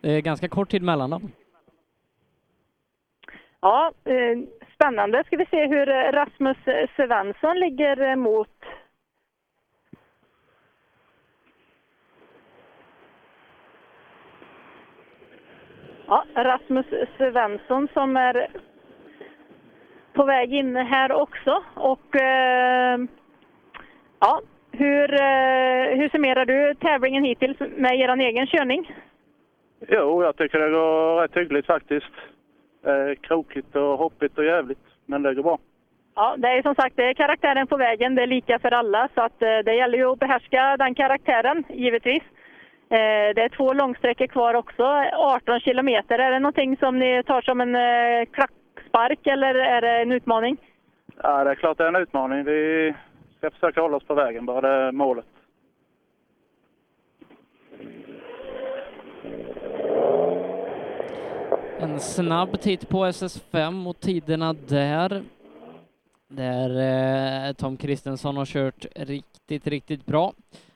Det 0.00 0.12
är 0.12 0.20
ganska 0.20 0.48
kort 0.48 0.70
tid 0.70 0.82
mellan 0.82 1.10
dem. 1.10 1.32
Ja, 3.60 3.92
eh, 4.04 4.38
spännande. 4.74 5.24
Ska 5.24 5.36
vi 5.36 5.46
se 5.46 5.66
hur 5.66 5.88
eh, 5.88 6.12
Rasmus 6.12 6.56
eh, 6.66 6.88
Svensson 6.96 7.60
ligger 7.60 8.16
mot 8.16 8.48
Ja, 16.06 16.24
Rasmus 16.34 16.86
Svensson 17.16 17.88
som 17.92 18.16
är 18.16 18.48
på 20.12 20.24
väg 20.24 20.54
in 20.54 20.76
här 20.76 21.12
också. 21.12 21.62
Och 21.74 22.16
eh, 22.16 22.98
ja, 24.20 24.40
hur, 24.72 25.14
eh, 25.14 25.98
hur 25.98 26.08
summerar 26.08 26.44
du 26.44 26.74
tävlingen 26.74 27.24
hittills 27.24 27.58
med 27.60 28.00
er 28.00 28.16
egen 28.16 28.46
körning? 28.46 28.92
Jo, 29.80 30.22
jag 30.22 30.36
tycker 30.36 30.58
det 30.58 30.70
går 30.70 31.20
rätt 31.20 31.36
hyggligt 31.36 31.66
faktiskt. 31.66 32.12
Eh, 32.86 33.20
krokigt 33.20 33.76
och 33.76 33.98
hoppigt 33.98 34.38
och 34.38 34.44
jävligt, 34.44 34.78
men 35.06 35.22
det 35.22 35.34
går 35.34 35.42
bra. 35.42 35.58
Ja, 36.14 36.34
det 36.38 36.48
är 36.48 36.62
som 36.62 36.74
sagt 36.74 36.96
det 36.96 37.04
är 37.04 37.14
karaktären 37.14 37.66
på 37.66 37.76
vägen. 37.76 38.14
Det 38.14 38.22
är 38.22 38.26
lika 38.26 38.58
för 38.58 38.70
alla 38.70 39.08
så 39.14 39.20
att 39.20 39.42
eh, 39.42 39.58
det 39.64 39.74
gäller 39.74 39.98
ju 39.98 40.12
att 40.12 40.18
behärska 40.18 40.76
den 40.76 40.94
karaktären 40.94 41.64
givetvis. 41.68 42.22
Eh, 42.90 43.34
det 43.34 43.42
är 43.42 43.56
två 43.56 43.72
långsträckor 43.72 44.26
kvar 44.26 44.54
också, 44.54 44.84
18 45.12 45.60
kilometer. 45.60 46.18
Är 46.18 46.30
det 46.30 46.38
någonting 46.38 46.76
som 46.76 46.98
ni 46.98 47.22
tar 47.22 47.42
som 47.42 47.60
en 47.60 47.74
eh, 47.74 48.26
klackspark 48.32 49.26
eller 49.26 49.54
är 49.54 49.80
det 49.80 50.02
en 50.02 50.12
utmaning? 50.12 50.56
Ja, 51.22 51.44
det 51.44 51.50
är 51.50 51.54
klart 51.54 51.78
det 51.78 51.84
är 51.84 51.88
en 51.88 52.02
utmaning. 52.02 52.44
Vi 52.44 52.94
ska 53.36 53.50
försöka 53.50 53.80
hålla 53.80 53.96
oss 53.96 54.06
på 54.06 54.14
vägen 54.14 54.46
bara, 54.46 54.60
det 54.60 54.68
är 54.68 54.92
målet. 54.92 55.26
En 61.80 62.00
snabb 62.00 62.60
titt 62.60 62.88
på 62.88 63.06
SS5 63.06 63.88
och 63.88 64.00
tiderna 64.00 64.52
där. 64.52 65.22
Där 66.28 66.70
eh, 67.48 67.52
Tom 67.52 67.76
Kristensson 67.76 68.36
har 68.36 68.46
kört 68.46 68.86
riktigt, 68.94 69.66
riktigt 69.66 70.06
bra. 70.06 70.32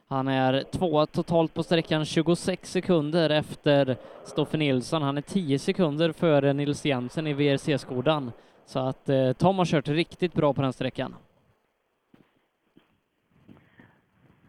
Han 0.08 0.28
är 0.28 0.62
tvåa 0.62 1.06
totalt 1.06 1.54
på 1.54 1.62
sträckan 1.62 2.04
26 2.04 2.70
sekunder 2.70 3.30
efter 3.30 3.96
Stoffe 4.24 4.56
Nilsson. 4.56 5.02
Han 5.02 5.18
är 5.18 5.22
10 5.22 5.58
sekunder 5.58 6.12
före 6.12 6.52
Nils 6.52 6.84
Jensen 6.84 7.26
i 7.26 7.32
VRC-skodan. 7.32 8.32
Så 8.66 8.78
att 8.78 9.08
eh, 9.08 9.32
Tom 9.32 9.58
har 9.58 9.64
kört 9.64 9.88
riktigt 9.88 10.34
bra 10.34 10.52
på 10.52 10.62
den 10.62 10.72
sträckan. 10.72 11.14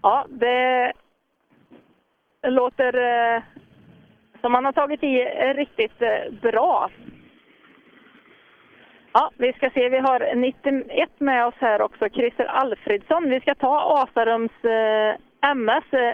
Ja, 0.01 0.25
det 0.29 0.93
låter 2.43 2.93
eh, 2.97 3.43
som 4.43 4.51
man 4.51 4.65
har 4.65 4.71
tagit 4.71 5.03
i 5.03 5.15
riktigt 5.55 6.01
eh, 6.01 6.33
bra. 6.41 6.89
Ja, 9.13 9.31
vi 9.37 9.53
ska 9.53 9.69
se, 9.69 9.89
vi 9.89 9.97
har 9.97 10.35
91 10.35 11.09
med 11.17 11.45
oss 11.45 11.53
här 11.59 11.81
också, 11.81 12.09
Christer 12.09 12.45
Alfredsson. 12.45 13.29
Vi 13.29 13.39
ska 13.39 13.55
ta 13.55 14.03
Asarums 14.03 14.51
eh, 14.63 15.49
MS. 15.51 15.83
Eh, 15.93 16.13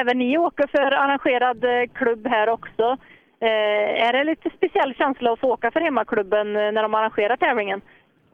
även 0.00 0.18
ni 0.18 0.38
åker 0.38 0.66
för 0.66 0.92
arrangerad 0.92 1.64
eh, 1.64 1.88
klubb 1.94 2.26
här 2.26 2.48
också. 2.48 2.96
Eh, 3.40 4.06
är 4.08 4.12
det 4.12 4.24
lite 4.24 4.50
speciell 4.50 4.94
känsla 4.94 5.32
att 5.32 5.40
få 5.40 5.52
åka 5.52 5.70
för 5.70 5.80
hemmaklubben 5.80 6.56
eh, 6.56 6.72
när 6.72 6.82
de 6.82 6.94
arrangerar 6.94 7.36
tävlingen? 7.36 7.80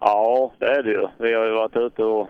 Ja, 0.01 0.53
det 0.59 0.67
är 0.67 0.83
det 0.83 0.91
ju. 0.91 1.09
Vi 1.19 1.35
har 1.35 1.45
ju 1.45 1.53
varit 1.53 1.77
ute 1.77 2.05
och 2.05 2.29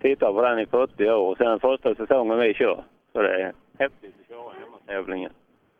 tittat 0.00 0.34
på 0.34 0.42
den 0.42 0.58
i 0.58 0.66
40 0.66 1.10
år 1.10 1.30
och 1.30 1.36
sen 1.36 1.60
första 1.60 1.94
säsongen 1.94 2.38
vi 2.38 2.54
kör. 2.54 2.84
Så 3.12 3.22
det 3.22 3.42
är 3.42 3.52
häftigt 3.78 4.14
att 4.20 4.28
köra 4.28 4.52
hemmatävlingen. 4.60 5.32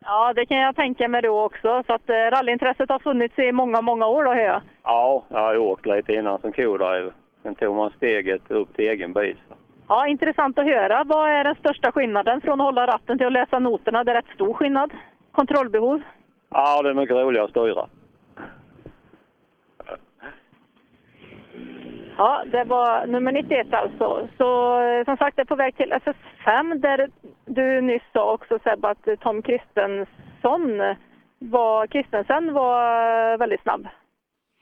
Ja, 0.06 0.32
det 0.32 0.46
kan 0.46 0.56
jag 0.56 0.76
tänka 0.76 1.08
mig 1.08 1.22
då 1.22 1.44
också. 1.44 1.82
Så 1.86 1.92
att 1.92 2.10
eh, 2.10 2.14
rallyintresset 2.14 2.90
har 2.90 2.98
funnits 2.98 3.38
i 3.38 3.52
många, 3.52 3.80
många 3.80 4.06
år 4.06 4.24
då 4.24 4.30
hör 4.30 4.40
jag. 4.40 4.62
Ja, 4.82 5.24
jag 5.28 5.38
har 5.38 5.56
åkt 5.56 5.86
lite 5.86 6.12
innan 6.12 6.40
som 6.40 6.52
co-driver. 6.52 7.12
Sen 7.42 7.54
tog 7.54 7.76
man 7.76 7.90
steget 7.90 8.50
upp 8.50 8.76
till 8.76 8.88
egen 8.88 9.12
bil. 9.12 9.36
Ja, 9.88 10.06
intressant 10.06 10.58
att 10.58 10.64
höra. 10.64 11.04
Vad 11.04 11.30
är 11.30 11.44
den 11.44 11.54
största 11.54 11.92
skillnaden 11.92 12.40
från 12.40 12.60
att 12.60 12.64
hålla 12.64 12.86
ratten 12.86 13.18
till 13.18 13.26
att 13.26 13.32
läsa 13.32 13.58
noterna? 13.58 14.04
Det 14.04 14.12
är 14.12 14.14
rätt 14.14 14.34
stor 14.34 14.54
skillnad. 14.54 14.90
Kontrollbehov? 15.32 16.02
Ja, 16.50 16.82
det 16.82 16.88
är 16.90 16.94
mycket 16.94 17.16
roligare 17.16 17.44
att 17.44 17.50
styra. 17.50 17.86
Ja, 22.16 22.44
det 22.52 22.64
var 22.64 23.06
nummer 23.06 23.32
91 23.32 23.66
alltså. 23.70 24.28
Så 24.38 24.80
eh, 24.82 25.04
som 25.04 25.16
sagt, 25.16 25.36
det 25.36 25.42
är 25.42 25.46
på 25.46 25.56
väg 25.56 25.76
till 25.76 25.92
SS5 25.92 26.74
där 26.74 27.10
du 27.46 27.80
nyss 27.80 28.02
sa 28.12 28.32
också 28.32 28.58
Sebbe 28.64 28.88
att 28.88 29.20
Tom 29.20 29.42
Kristensson 29.42 30.96
var, 31.38 31.86
Kristensen 31.86 32.52
var 32.52 33.32
eh, 33.32 33.38
väldigt 33.38 33.62
snabb. 33.62 33.88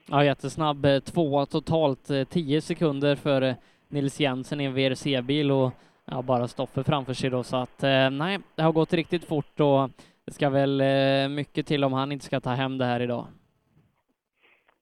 Ja, 0.09 0.25
jättesnabb. 0.25 0.85
Eh, 0.85 0.99
tvåa 0.99 1.47
totalt, 1.47 2.11
10 2.31 2.61
sekunder 2.61 3.17
före 3.17 3.57
Nils 3.89 4.21
Jensen 4.21 4.61
i 4.61 4.65
en 4.65 4.75
VRC-bil 4.75 5.51
och 5.51 5.73
ja, 6.05 6.23
bara 6.23 6.49
Stoffe 6.49 6.85
framför 6.85 7.15
sig 7.15 7.31
då. 7.31 7.43
Så 7.43 7.57
att 7.57 7.83
nej, 8.13 8.39
det 8.55 8.63
har 8.63 8.73
gått 8.73 8.93
riktigt 8.93 9.25
fort 9.25 9.61
och 9.61 9.91
det 10.27 10.33
ska 10.33 10.51
väl 10.51 10.83
mycket 11.29 11.67
till 11.67 11.85
om 11.85 11.93
han 11.93 12.13
inte 12.13 12.25
ska 12.25 12.41
ta 12.41 12.51
hem 12.51 12.79
det 12.79 12.85
här 12.85 13.01
idag. 13.01 13.27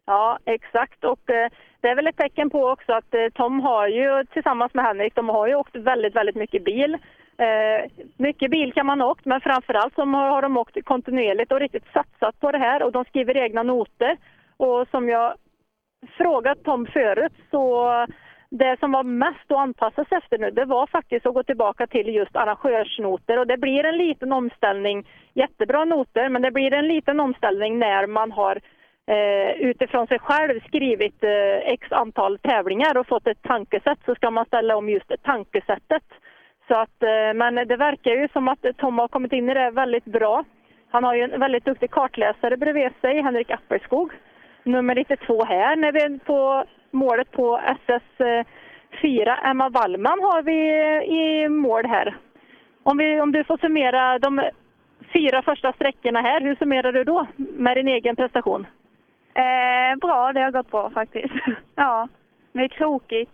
Ja, 0.06 0.38
exakt. 0.44 1.04
Och 1.04 1.30
eh, 1.30 1.50
det 1.80 1.88
är 1.88 1.94
väl 1.94 2.06
ett 2.06 2.16
tecken 2.16 2.50
på 2.50 2.68
också 2.68 2.92
att 2.92 3.14
eh, 3.14 3.28
Tom 3.34 3.60
har 3.60 3.88
ju 3.88 4.24
tillsammans 4.24 4.74
med 4.74 4.84
Henrik, 4.84 5.14
de 5.14 5.28
har 5.28 5.46
ju 5.46 5.54
åkt 5.54 5.76
väldigt, 5.76 6.16
väldigt 6.16 6.36
mycket 6.36 6.64
bil. 6.64 6.98
Eh, 7.36 7.90
mycket 8.16 8.50
bil 8.50 8.72
kan 8.72 8.86
man 8.86 9.00
ha 9.00 9.10
åkt, 9.10 9.24
men 9.24 9.40
framförallt 9.40 9.94
så 9.94 10.04
har, 10.04 10.30
har 10.30 10.42
de 10.42 10.56
åkt 10.56 10.84
kontinuerligt 10.84 11.52
och 11.52 11.60
riktigt 11.60 11.92
satsat 11.92 12.40
på 12.40 12.52
det 12.52 12.58
här 12.58 12.82
och 12.82 12.92
de 12.92 13.04
skriver 13.04 13.36
egna 13.36 13.62
noter. 13.62 14.16
Och 14.56 14.88
som 14.88 15.08
jag 15.08 15.34
frågat 16.18 16.64
Tom 16.64 16.86
förut 16.86 17.32
så 17.50 17.90
det 18.50 18.80
som 18.80 18.92
var 18.92 19.02
mest 19.02 19.50
att 19.50 19.58
anpassa 19.58 20.04
sig 20.04 20.18
efter 20.18 20.38
nu, 20.38 20.50
det 20.50 20.64
var 20.64 20.86
faktiskt 20.86 21.26
att 21.26 21.34
gå 21.34 21.42
tillbaka 21.42 21.86
till 21.86 22.14
just 22.14 22.36
arrangörsnoter 22.36 23.38
och 23.38 23.46
det 23.46 23.56
blir 23.56 23.84
en 23.84 23.96
liten 23.96 24.32
omställning. 24.32 25.06
Jättebra 25.34 25.84
noter, 25.84 26.28
men 26.28 26.42
det 26.42 26.50
blir 26.50 26.72
en 26.72 26.88
liten 26.88 27.20
omställning 27.20 27.78
när 27.78 28.06
man 28.06 28.32
har 28.32 28.60
Eh, 29.12 29.52
utifrån 29.70 30.06
sig 30.06 30.18
själv 30.18 30.60
skrivit 30.60 31.24
eh, 31.24 31.72
x 31.72 31.92
antal 31.92 32.38
tävlingar 32.38 32.98
och 32.98 33.06
fått 33.06 33.26
ett 33.26 33.42
tankesätt 33.42 33.98
så 34.06 34.14
ska 34.14 34.30
man 34.30 34.46
ställa 34.46 34.76
om 34.76 34.88
just 34.88 35.12
tankesättet. 35.22 36.02
Så 36.68 36.74
att, 36.74 37.02
eh, 37.02 37.34
men 37.34 37.54
det 37.54 37.76
verkar 37.76 38.10
ju 38.10 38.28
som 38.32 38.48
att 38.48 38.64
Tom 38.76 38.98
har 38.98 39.08
kommit 39.08 39.32
in 39.32 39.48
i 39.48 39.54
det 39.54 39.70
väldigt 39.70 40.04
bra. 40.04 40.44
Han 40.90 41.04
har 41.04 41.14
ju 41.14 41.22
en 41.22 41.40
väldigt 41.40 41.64
duktig 41.64 41.90
kartläsare 41.90 42.56
bredvid 42.56 42.90
sig, 43.00 43.22
Henrik 43.22 43.50
Appelskog. 43.50 44.12
Nummer 44.62 44.94
92 44.94 45.44
här 45.44 45.76
när 45.76 45.92
vi 45.92 46.02
är 46.02 46.18
på 46.18 46.64
målet 46.90 47.30
på 47.30 47.60
SS4. 47.88 49.28
Eh, 49.28 49.50
Emma 49.50 49.68
Wallman 49.68 50.20
har 50.22 50.42
vi 50.42 50.58
eh, 50.68 51.18
i 51.18 51.48
mål 51.48 51.86
här. 51.86 52.16
Om, 52.82 52.96
vi, 52.98 53.20
om 53.20 53.32
du 53.32 53.44
får 53.44 53.58
summera 53.58 54.18
de 54.18 54.50
fyra 55.12 55.42
första 55.42 55.72
sträckorna 55.72 56.20
här, 56.20 56.40
hur 56.40 56.54
summerar 56.54 56.92
du 56.92 57.04
då 57.04 57.26
med 57.36 57.76
din 57.76 57.88
egen 57.88 58.16
prestation? 58.16 58.66
Eh, 59.34 59.96
bra, 60.00 60.32
det 60.32 60.40
har 60.40 60.50
gått 60.50 60.70
bra 60.70 60.90
faktiskt. 60.90 61.34
ja, 61.74 62.08
det 62.52 62.60
är 62.64 62.68
krokigt 62.68 63.32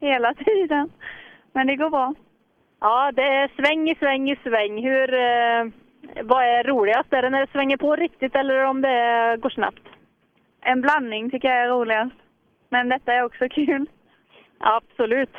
hela 0.00 0.34
tiden. 0.34 0.90
Men 1.52 1.66
det 1.66 1.76
går 1.76 1.90
bra. 1.90 2.14
Ja, 2.80 3.12
det 3.12 3.22
är 3.22 3.50
sväng 3.56 3.90
i 3.90 3.94
sväng 3.94 4.30
i 4.30 4.36
sväng. 4.36 4.82
Hur, 4.82 5.14
eh, 5.14 5.64
vad 6.22 6.44
är 6.44 6.64
roligast? 6.64 7.12
Är 7.12 7.22
det 7.22 7.30
när 7.30 7.40
det 7.40 7.52
svänger 7.52 7.76
på 7.76 7.96
riktigt 7.96 8.36
eller 8.36 8.64
om 8.64 8.80
det 8.80 9.36
går 9.40 9.50
snabbt? 9.50 9.82
En 10.60 10.80
blandning 10.80 11.30
tycker 11.30 11.48
jag 11.48 11.64
är 11.64 11.68
roligast. 11.68 12.16
Men 12.68 12.88
detta 12.88 13.12
är 13.12 13.24
också 13.24 13.48
kul. 13.50 13.86
Absolut. 14.58 15.36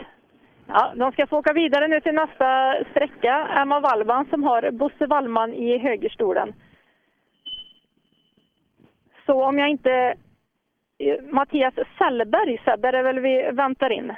Ja, 0.68 0.94
de 0.96 1.12
ska 1.12 1.28
få 1.28 1.38
åka 1.38 1.54
vidare 1.54 1.88
nu 1.88 2.02
till 2.02 2.14
nästa 2.14 2.76
sträcka. 2.92 3.48
Emma 3.62 3.80
Wallman 3.80 4.26
som 4.26 4.44
har 4.44 4.72
Bosse 4.72 5.06
Wallman 5.06 5.54
i 5.54 5.78
högerstolen. 5.78 6.54
Så 9.26 9.44
om 9.44 9.60
jag 9.60 9.70
inte... 9.70 10.16
Mattias 11.32 11.74
Sellberg, 11.98 12.62
Sebbe, 12.66 12.88
är 12.88 12.92
det 12.92 13.04
väl 13.04 13.20
vi 13.20 13.52
väntar 13.52 13.90
in? 13.90 14.14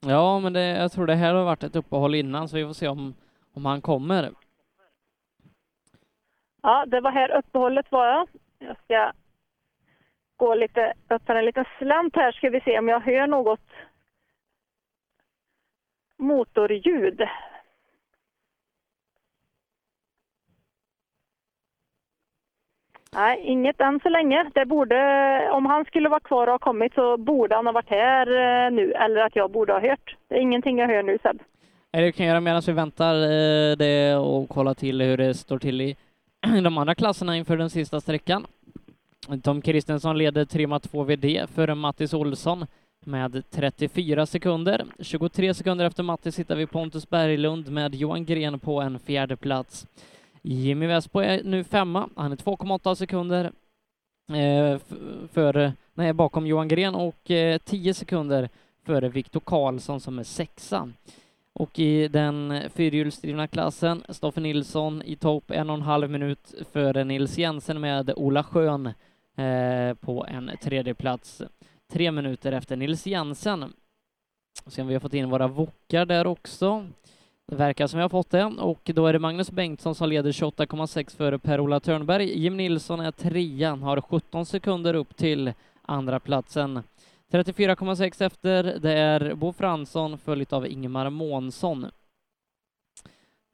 Ja, 0.00 0.38
men 0.38 0.52
det, 0.52 0.60
jag 0.60 0.92
tror 0.92 1.06
det 1.06 1.14
här 1.14 1.34
har 1.34 1.44
varit 1.44 1.62
ett 1.62 1.76
uppehåll 1.76 2.14
innan, 2.14 2.48
så 2.48 2.56
vi 2.56 2.66
får 2.66 2.72
se 2.72 2.88
om, 2.88 3.14
om 3.54 3.64
han 3.64 3.80
kommer. 3.80 4.30
Ja, 6.62 6.84
det 6.86 7.00
var 7.00 7.10
här 7.10 7.30
uppehållet 7.38 7.92
var 7.92 8.06
jag. 8.06 8.28
Jag 8.58 8.76
ska 8.84 9.12
gå 10.36 10.54
lite, 10.54 10.94
öppna 11.10 11.38
en 11.38 11.44
liten 11.44 11.64
slant 11.78 12.16
här 12.16 12.32
ska 12.32 12.50
vi 12.50 12.60
se 12.60 12.78
om 12.78 12.88
jag 12.88 13.00
hör 13.00 13.26
något 13.26 13.68
motorljud. 16.18 17.20
Nej, 23.14 23.40
inget 23.44 23.80
än 23.80 24.00
så 24.00 24.08
länge. 24.08 24.50
Det 24.54 24.66
borde, 24.66 24.96
om 25.52 25.66
han 25.66 25.84
skulle 25.84 26.08
vara 26.08 26.20
kvar 26.20 26.46
och 26.46 26.52
ha 26.52 26.58
kommit 26.58 26.94
så 26.94 27.16
borde 27.16 27.54
han 27.54 27.66
ha 27.66 27.72
varit 27.72 27.90
här 27.90 28.26
eh, 28.26 28.72
nu, 28.72 28.92
eller 28.92 29.20
att 29.20 29.36
jag 29.36 29.50
borde 29.50 29.72
ha 29.72 29.80
hört. 29.80 30.16
Det 30.28 30.34
är 30.34 30.40
ingenting 30.40 30.78
jag 30.78 30.88
hör 30.88 31.02
nu 31.02 31.18
Seb. 31.22 31.42
Är 31.92 32.00
det 32.00 32.06
vi 32.06 32.12
kan 32.12 32.26
göra 32.26 32.40
medan 32.40 32.62
vi 32.66 32.72
väntar 32.72 33.14
eh, 33.14 33.76
det 33.76 34.16
och 34.16 34.48
kolla 34.48 34.74
till 34.74 35.00
hur 35.00 35.16
det 35.16 35.34
står 35.34 35.58
till 35.58 35.80
i 35.80 35.96
de 36.64 36.78
andra 36.78 36.94
klasserna 36.94 37.36
inför 37.36 37.56
den 37.56 37.70
sista 37.70 38.00
sträckan. 38.00 38.46
Tom 39.42 39.62
Kristensson 39.62 40.18
leder 40.18 40.44
3,2 40.44 41.04
VD 41.04 41.46
före 41.54 41.74
Mattis 41.74 42.14
Olsson 42.14 42.66
med 43.04 43.42
34 43.50 44.26
sekunder. 44.26 44.84
23 45.00 45.54
sekunder 45.54 45.84
efter 45.84 46.02
Mattis 46.02 46.38
hittar 46.38 46.56
vi 46.56 46.66
Pontus 46.66 47.10
Berglund 47.10 47.68
med 47.68 47.94
Johan 47.94 48.24
Gren 48.24 48.58
på 48.58 48.80
en 48.80 48.98
fjärde 48.98 49.36
plats. 49.36 49.86
Jimmy 50.46 50.86
Vesbo 50.86 51.20
är 51.20 51.42
nu 51.44 51.64
femma. 51.64 52.08
Han 52.16 52.32
är 52.32 52.36
2,8 52.36 52.94
sekunder 52.94 53.44
eh, 54.28 54.78
för, 55.32 55.72
nej, 55.94 56.12
bakom 56.12 56.46
Johan 56.46 56.68
Gren 56.68 56.94
och 56.94 57.30
eh, 57.30 57.58
10 57.58 57.94
sekunder 57.94 58.48
före 58.86 59.08
Viktor 59.08 59.40
Karlsson 59.40 60.00
som 60.00 60.18
är 60.18 60.22
sexa. 60.22 60.92
Och 61.52 61.78
i 61.78 62.08
den 62.08 62.62
fyrhjulsdrivna 62.74 63.46
klassen, 63.46 64.04
Stoffe 64.08 64.40
Nilsson 64.40 65.02
i 65.02 65.16
topp 65.16 65.50
en 65.50 65.70
och 65.70 65.76
en 65.76 65.82
halv 65.82 66.10
minut 66.10 66.54
före 66.72 67.04
Nils 67.04 67.38
Jensen 67.38 67.80
med 67.80 68.12
Ola 68.16 68.44
Schön 68.44 68.86
eh, 69.36 69.94
på 69.94 70.26
en 70.28 70.50
tredje 70.62 70.94
plats 70.94 71.42
tre 71.92 72.10
minuter 72.10 72.52
efter 72.52 72.76
Nils 72.76 73.06
Jensen. 73.06 73.72
Se 74.66 74.82
om 74.82 74.88
vi 74.88 74.94
har 74.94 75.00
fått 75.00 75.14
in 75.14 75.30
våra 75.30 75.48
vokar 75.48 76.06
där 76.06 76.26
också. 76.26 76.86
Det 77.46 77.56
verkar 77.56 77.86
som 77.86 77.98
vi 77.98 78.02
har 78.02 78.08
fått 78.08 78.30
det 78.30 78.44
och 78.44 78.90
då 78.94 79.06
är 79.06 79.12
det 79.12 79.18
Magnus 79.18 79.50
Bengtsson 79.50 79.94
som 79.94 80.08
leder 80.08 80.32
28,6 80.32 81.16
före 81.16 81.38
Per-Ola 81.38 81.80
Törnberg. 81.80 82.38
Jim 82.38 82.56
Nilsson 82.56 83.00
är 83.00 83.10
trea, 83.10 83.74
har 83.74 84.00
17 84.00 84.46
sekunder 84.46 84.94
upp 84.94 85.16
till 85.16 85.52
andra 85.82 86.20
platsen. 86.20 86.82
34,6 87.32 88.22
efter, 88.26 88.62
det 88.62 88.92
är 88.92 89.34
Bo 89.34 89.52
Fransson 89.52 90.18
följt 90.18 90.52
av 90.52 90.66
Ingemar 90.66 91.10
Månsson. 91.10 91.86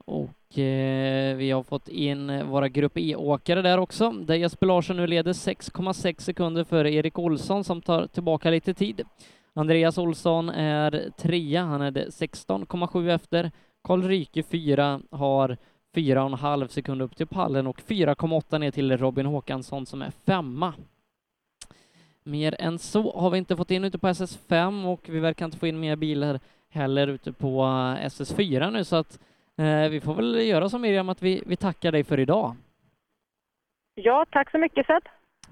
Och 0.05 0.59
eh, 0.59 1.35
vi 1.35 1.51
har 1.51 1.63
fått 1.63 1.87
in 1.87 2.47
våra 2.47 2.69
Grupp 2.69 2.97
E-åkare 2.97 3.61
där 3.61 3.77
också, 3.77 4.11
där 4.11 4.35
Jesper 4.35 4.67
Larsson 4.67 4.97
nu 4.97 5.07
leder 5.07 5.33
6,6 5.33 6.21
sekunder 6.21 6.63
före 6.63 6.93
Erik 6.93 7.19
Olsson 7.19 7.63
som 7.63 7.81
tar 7.81 8.07
tillbaka 8.07 8.49
lite 8.49 8.73
tid. 8.73 9.01
Andreas 9.53 9.97
Olsson 9.97 10.49
är 10.49 11.09
trea, 11.17 11.63
han 11.63 11.81
är 11.81 11.91
16,7 11.91 13.09
efter. 13.15 13.51
Karl 13.83 14.03
Ryke 14.03 14.43
fyra, 14.43 15.01
har 15.11 15.57
4,5 15.93 16.67
sekunder 16.67 17.05
upp 17.05 17.15
till 17.15 17.27
pallen 17.27 17.67
och 17.67 17.81
4,8 17.81 18.59
ner 18.59 18.71
till 18.71 18.97
Robin 18.97 19.25
Håkansson 19.25 19.85
som 19.85 20.01
är 20.01 20.11
femma. 20.25 20.73
Mer 22.23 22.55
än 22.59 22.79
så 22.79 23.19
har 23.19 23.29
vi 23.29 23.37
inte 23.37 23.57
fått 23.57 23.71
in 23.71 23.83
ute 23.83 23.97
på 23.97 24.07
SS5 24.07 24.91
och 24.93 25.09
vi 25.09 25.19
verkar 25.19 25.45
inte 25.45 25.57
få 25.57 25.67
in 25.67 25.79
mer 25.79 25.95
bilar 25.95 26.39
heller 26.69 27.07
ute 27.07 27.31
på 27.31 27.61
SS4 28.01 28.71
nu 28.71 28.83
så 28.83 28.95
att 28.95 29.19
eh, 29.57 29.89
vi 29.89 30.01
får 30.01 30.13
väl 30.13 30.35
göra 30.35 30.69
som 30.69 30.81
Miriam 30.81 31.09
att 31.09 31.21
vi, 31.21 31.43
vi 31.45 31.55
tackar 31.55 31.91
dig 31.91 32.03
för 32.03 32.19
idag. 32.19 32.55
Ja, 33.95 34.25
tack 34.31 34.51
så 34.51 34.57
mycket 34.57 34.85
Seb. 34.85 35.03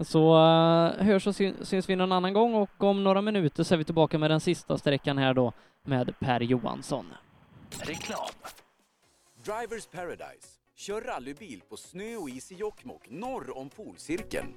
Så 0.05 0.33
uh, 0.33 1.03
hörs 1.03 1.27
och 1.27 1.35
syns 1.35 1.89
vi 1.89 1.95
någon 1.95 2.11
annan 2.11 2.33
gång 2.33 2.53
och 2.53 2.83
om 2.83 3.03
några 3.03 3.21
minuter 3.21 3.63
så 3.63 3.73
är 3.73 3.77
vi 3.77 3.83
tillbaka 3.83 4.17
med 4.17 4.31
den 4.31 4.39
sista 4.39 4.77
sträckan 4.77 5.17
här 5.17 5.33
då 5.33 5.53
med 5.83 6.19
Per 6.19 6.39
Johansson. 6.39 7.05
Reklam. 7.71 8.29
Drivers 9.43 9.85
Paradise. 9.85 10.47
Kör 10.75 11.01
rallybil 11.01 11.61
på 11.69 11.77
snö 11.77 12.15
och 12.15 12.29
is 12.29 12.51
i 12.51 12.55
Jokkmokk 12.55 13.09
norr 13.09 13.57
om 13.57 13.69
polcirkeln. 13.69 14.53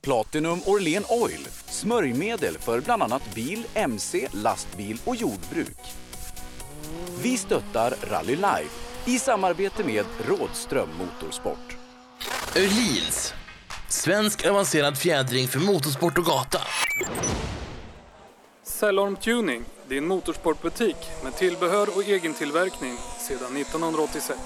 Platinum 0.00 0.60
Orlen 0.66 1.04
Oil. 1.08 1.46
Smörjmedel 1.66 2.58
för 2.58 2.80
bland 2.80 3.02
annat 3.02 3.34
bil, 3.34 3.66
mc, 3.74 4.28
lastbil 4.32 5.00
och 5.04 5.16
jordbruk. 5.16 5.78
Vi 7.22 7.36
stöttar 7.36 7.94
Rally 8.10 8.36
Life 8.36 9.10
i 9.10 9.18
samarbete 9.18 9.84
med 9.84 10.04
Rådström 10.28 10.88
Motorsport. 10.98 11.76
Öhlins. 12.56 13.34
Svensk 13.88 14.46
avancerad 14.46 14.98
fjädring 14.98 15.48
för 15.48 15.58
motorsport 15.58 16.18
och 16.18 16.24
gata. 16.24 16.60
Cellorm 18.62 19.16
Tuning, 19.16 19.64
din 19.88 20.06
motorsportbutik 20.06 20.96
med 21.24 21.36
tillbehör 21.36 21.88
och 21.96 22.08
egentillverkning 22.08 22.96
sedan 23.28 23.56
1986. 23.56 24.38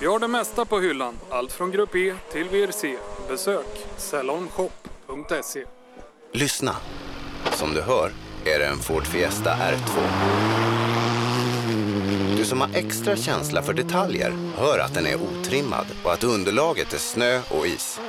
Vi 0.00 0.06
har 0.06 0.18
det 0.18 0.28
mesta 0.28 0.64
på 0.64 0.80
hyllan, 0.80 1.14
allt 1.30 1.52
från 1.52 1.70
Grupp 1.70 1.94
E 1.94 2.14
till 2.32 2.48
VRC. 2.48 2.96
Besök 3.28 3.86
salonshop.se. 3.96 5.64
Lyssna. 6.32 6.76
Som 7.52 7.74
du 7.74 7.82
hör 7.82 8.10
är 8.44 8.58
det 8.58 8.66
en 8.66 8.78
Ford 8.78 9.06
Fiesta 9.06 9.50
R2. 9.50 10.00
Du 12.36 12.44
som 12.44 12.60
har 12.60 12.70
extra 12.74 13.16
känsla 13.16 13.62
för 13.62 13.72
detaljer 13.72 14.32
hör 14.56 14.78
att 14.78 14.94
den 14.94 15.06
är 15.06 15.16
otrimmad 15.16 15.86
och 16.04 16.12
att 16.12 16.24
underlaget 16.24 16.92
är 16.92 16.98
snö 16.98 17.40
och 17.50 17.66
is. 17.66 18.00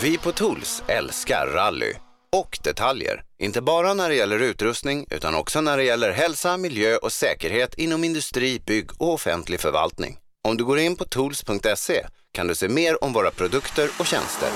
Vi 0.00 0.18
på 0.18 0.32
Tools 0.32 0.82
älskar 0.86 1.46
rally 1.46 1.94
och 2.32 2.58
detaljer. 2.62 3.22
Inte 3.38 3.60
bara 3.60 3.94
när 3.94 4.08
det 4.08 4.14
gäller 4.14 4.38
utrustning 4.38 5.06
utan 5.10 5.34
också 5.34 5.60
när 5.60 5.76
det 5.76 5.84
gäller 5.84 6.10
hälsa, 6.12 6.56
miljö 6.56 6.96
och 6.96 7.12
säkerhet 7.12 7.74
inom 7.74 8.04
industri, 8.04 8.60
bygg 8.66 8.90
och 8.98 9.12
offentlig 9.12 9.60
förvaltning. 9.60 10.16
Om 10.48 10.56
du 10.56 10.64
går 10.64 10.78
in 10.78 10.96
på 10.96 11.04
tools.se 11.04 12.06
kan 12.32 12.46
du 12.46 12.54
se 12.54 12.68
mer 12.68 13.04
om 13.04 13.12
våra 13.12 13.30
produkter 13.30 13.90
och 13.98 14.06
tjänster. 14.06 14.48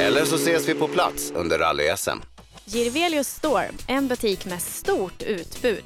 Eller 0.00 0.24
så 0.24 0.34
ses 0.34 0.68
vi 0.68 0.74
på 0.74 0.88
plats 0.88 1.32
under 1.34 1.58
rally-SM. 1.58 2.18
Girvelius 2.64 3.28
Store, 3.28 3.70
en 3.86 4.08
butik 4.08 4.46
med 4.46 4.62
stort 4.62 5.22
utbud. 5.22 5.84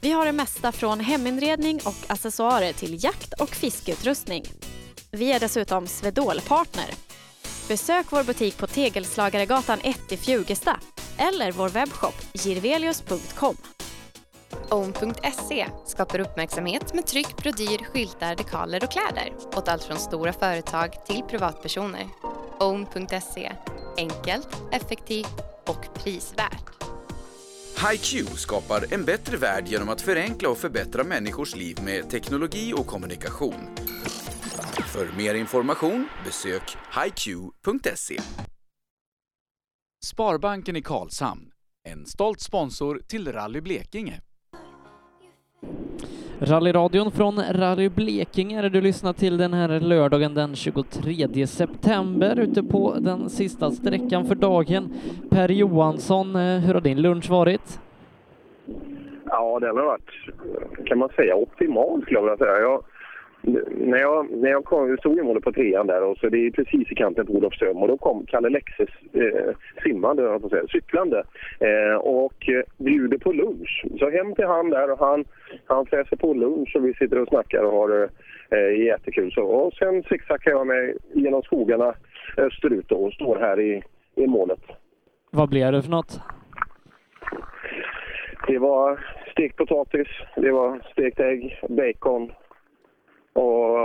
Vi 0.00 0.10
har 0.10 0.26
det 0.26 0.32
mesta 0.32 0.72
från 0.72 1.00
heminredning 1.00 1.80
och 1.84 1.94
accessoarer 2.06 2.72
till 2.72 3.04
jakt 3.04 3.32
och 3.40 3.50
fiskeutrustning. 3.50 4.44
Vi 5.10 5.32
är 5.32 5.40
dessutom 5.40 5.86
Swedol-partner. 5.86 6.94
Besök 7.68 8.06
vår 8.12 8.24
butik 8.24 8.58
på 8.58 8.66
Tegelslagaregatan 8.66 9.78
1 9.82 10.12
i 10.12 10.16
Fjugesta 10.16 10.80
eller 11.18 11.52
vår 11.52 11.68
webbshop 11.68 12.14
girvelius.com. 12.32 13.56
Own.se 14.70 15.66
skapar 15.86 16.20
uppmärksamhet 16.20 16.94
med 16.94 17.06
tryck, 17.06 17.36
brodyr, 17.36 17.84
skyltar, 17.84 18.36
dekaler 18.36 18.84
och 18.84 18.90
kläder 18.90 19.32
åt 19.56 19.68
allt 19.68 19.84
från 19.84 19.96
stora 19.96 20.32
företag 20.32 21.06
till 21.06 21.22
privatpersoner. 21.22 22.06
Own.se 22.60 23.52
enkelt, 23.96 24.48
effektivt 24.72 25.40
och 25.66 25.94
prisvärt. 25.94 26.72
HiQ 27.90 28.28
skapar 28.38 28.94
en 28.94 29.04
bättre 29.04 29.36
värld 29.36 29.68
genom 29.68 29.88
att 29.88 30.00
förenkla 30.00 30.48
och 30.48 30.58
förbättra 30.58 31.04
människors 31.04 31.56
liv 31.56 31.78
med 31.84 32.10
teknologi 32.10 32.74
och 32.76 32.86
kommunikation. 32.86 33.68
För 34.92 35.16
mer 35.16 35.34
information 35.34 36.08
besök 36.24 36.62
hiq.se. 36.94 38.16
Sparbanken 40.04 40.76
i 40.76 40.82
Karlshamn, 40.82 41.50
en 41.88 42.06
stolt 42.06 42.40
sponsor 42.40 43.00
till 43.08 43.32
Rally 43.32 43.60
Blekinge. 43.60 44.20
Rallyradion 46.38 47.10
från 47.10 47.38
Rally 47.38 47.88
Blekinge 47.88 48.62
är 48.62 48.70
du 48.70 48.80
lyssnar 48.80 49.12
till 49.12 49.36
den 49.36 49.52
här 49.52 49.80
lördagen 49.80 50.34
den 50.34 50.54
23 50.54 51.46
september 51.46 52.38
ute 52.38 52.62
på 52.62 52.94
den 53.00 53.30
sista 53.30 53.70
sträckan 53.70 54.24
för 54.24 54.34
dagen. 54.34 54.94
Per 55.30 55.48
Johansson, 55.48 56.36
eh, 56.36 56.58
hur 56.58 56.74
har 56.74 56.80
din 56.80 57.02
lunch 57.02 57.30
varit? 57.30 57.80
Ja, 59.24 59.58
den 59.60 59.76
har 59.76 59.84
varit, 59.84 60.10
kan 60.86 60.98
man 60.98 61.08
säga, 61.08 61.36
optimal 61.36 62.02
skulle 62.02 62.18
jag 62.18 62.22
vilja 62.22 62.36
säga. 62.36 62.58
Jag, 62.58 62.84
när 63.70 63.98
jag, 63.98 64.30
när 64.30 64.50
jag 64.50 64.64
kom, 64.64 64.96
stod 64.96 65.18
i 65.18 65.22
målet 65.22 65.44
på 65.44 65.52
trean 65.52 65.86
där 65.86 66.02
och 66.02 66.18
så 66.18 66.28
det 66.28 66.46
är 66.46 66.50
precis 66.50 66.92
i 66.92 66.94
kanten 66.94 67.26
på 67.26 67.32
Olofström 67.32 67.76
och 67.76 67.88
då 67.88 67.96
kom 67.96 68.26
Kalle 68.26 68.48
Lexes 68.48 68.88
eh, 69.12 69.54
simmande, 69.82 70.22
jag 70.22 70.50
säga, 70.50 70.66
cyklande 70.68 71.22
eh, 71.60 71.96
och 71.96 72.48
eh, 72.48 72.62
bjuder 72.76 73.18
på 73.18 73.32
lunch. 73.32 73.84
Så 73.98 74.10
hem 74.10 74.34
till 74.34 74.46
han 74.46 74.70
där 74.70 74.90
och 74.90 74.98
han, 74.98 75.24
han 75.66 75.86
fräser 75.86 76.16
på 76.16 76.34
lunch 76.34 76.76
och 76.76 76.86
vi 76.86 76.94
sitter 76.94 77.18
och 77.18 77.28
snackar 77.28 77.62
och 77.62 77.72
har 77.72 77.88
det 77.88 78.08
eh, 78.50 78.84
jättekul. 78.84 79.32
Så, 79.32 79.42
och 79.42 79.72
sen 79.72 80.02
zigzaggar 80.02 80.52
jag 80.52 80.66
mig 80.66 80.96
genom 81.12 81.42
skogarna 81.42 81.94
österut 82.36 82.88
då, 82.88 82.96
och 82.96 83.12
står 83.12 83.36
här 83.36 83.60
i, 83.60 83.82
i 84.14 84.26
målet. 84.26 84.60
Vad 85.30 85.48
blev 85.48 85.72
det 85.72 85.82
för 85.82 85.90
något? 85.90 86.20
Det 88.46 88.58
var 88.58 89.00
stekt 89.32 89.56
potatis, 89.56 90.08
det 90.36 90.50
var 90.50 90.80
stekt 90.92 91.20
ägg, 91.20 91.60
bacon 91.68 92.32
och 93.32 93.78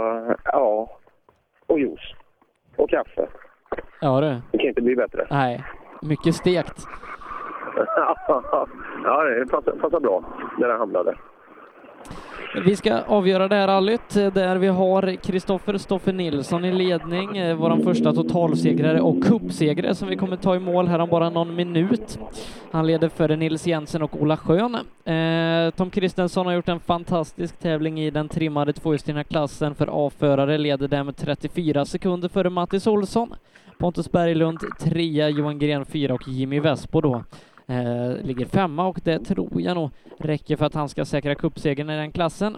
ja, 0.43 0.89
och 1.67 1.79
juice. 1.79 2.15
Och 2.75 2.89
kaffe. 2.89 3.27
Ja 4.01 4.21
du. 4.21 4.41
Det 4.51 4.57
kan 4.57 4.67
inte 4.67 4.81
bli 4.81 4.95
bättre. 4.95 5.27
Nej, 5.29 5.63
mycket 6.01 6.35
stekt. 6.35 6.87
ja, 9.03 9.23
det 9.23 9.45
passar, 9.51 9.71
passar 9.71 9.99
bra 9.99 10.23
där 10.57 10.69
jag 10.69 10.77
hamnade. 10.77 11.15
Vi 12.65 12.75
ska 12.75 13.01
avgöra 13.01 13.47
det 13.47 13.55
här 13.55 13.67
rallyt 13.67 14.13
där 14.13 14.55
vi 14.55 14.67
har 14.67 15.15
Kristoffer 15.15 15.77
Stoffe 15.77 16.11
Nilsson 16.11 16.65
i 16.65 16.71
ledning, 16.71 17.37
eh, 17.37 17.55
vår 17.55 17.83
första 17.83 18.13
totalsegrare 18.13 19.01
och 19.01 19.23
cupsegrare 19.23 19.95
som 19.95 20.07
vi 20.07 20.15
kommer 20.15 20.35
ta 20.35 20.55
i 20.55 20.59
mål 20.59 20.87
här 20.87 20.99
om 20.99 21.09
bara 21.09 21.29
någon 21.29 21.55
minut. 21.55 22.19
Han 22.71 22.87
leder 22.87 23.09
före 23.09 23.35
Nils 23.35 23.67
Jensen 23.67 24.01
och 24.01 24.21
Ola 24.21 24.37
Schön. 24.37 24.75
Eh, 25.05 25.71
Tom 25.71 25.89
Kristensson 25.89 26.45
har 26.45 26.53
gjort 26.53 26.69
en 26.69 26.79
fantastisk 26.79 27.59
tävling 27.59 27.99
i 27.99 28.09
den 28.09 28.29
trimmade 28.29 28.73
tvåhjulsdrivna 28.73 29.23
klassen 29.23 29.75
för 29.75 30.07
A-förare, 30.07 30.57
leder 30.57 30.87
där 30.87 31.03
med 31.03 31.17
34 31.17 31.85
sekunder 31.85 32.29
före 32.29 32.49
Mattis 32.49 32.87
Olsson. 32.87 33.33
Pontus 33.77 34.11
Berglund 34.11 34.59
trea, 34.79 35.29
Johan 35.29 35.59
Gren 35.59 35.85
fyra 35.85 36.13
och 36.13 36.27
Jimmy 36.27 36.59
Vespo 36.59 37.01
då 37.01 37.23
eh, 37.67 38.25
ligger 38.25 38.45
femma 38.45 38.87
och 38.87 38.99
det 39.03 39.19
tror 39.19 39.61
jag 39.61 39.75
nog 39.75 39.89
räcker 40.17 40.55
för 40.55 40.65
att 40.65 40.73
han 40.73 40.89
ska 40.89 41.05
säkra 41.05 41.35
cupsegern 41.35 41.89
i 41.89 41.97
den 41.97 42.11
klassen. 42.11 42.57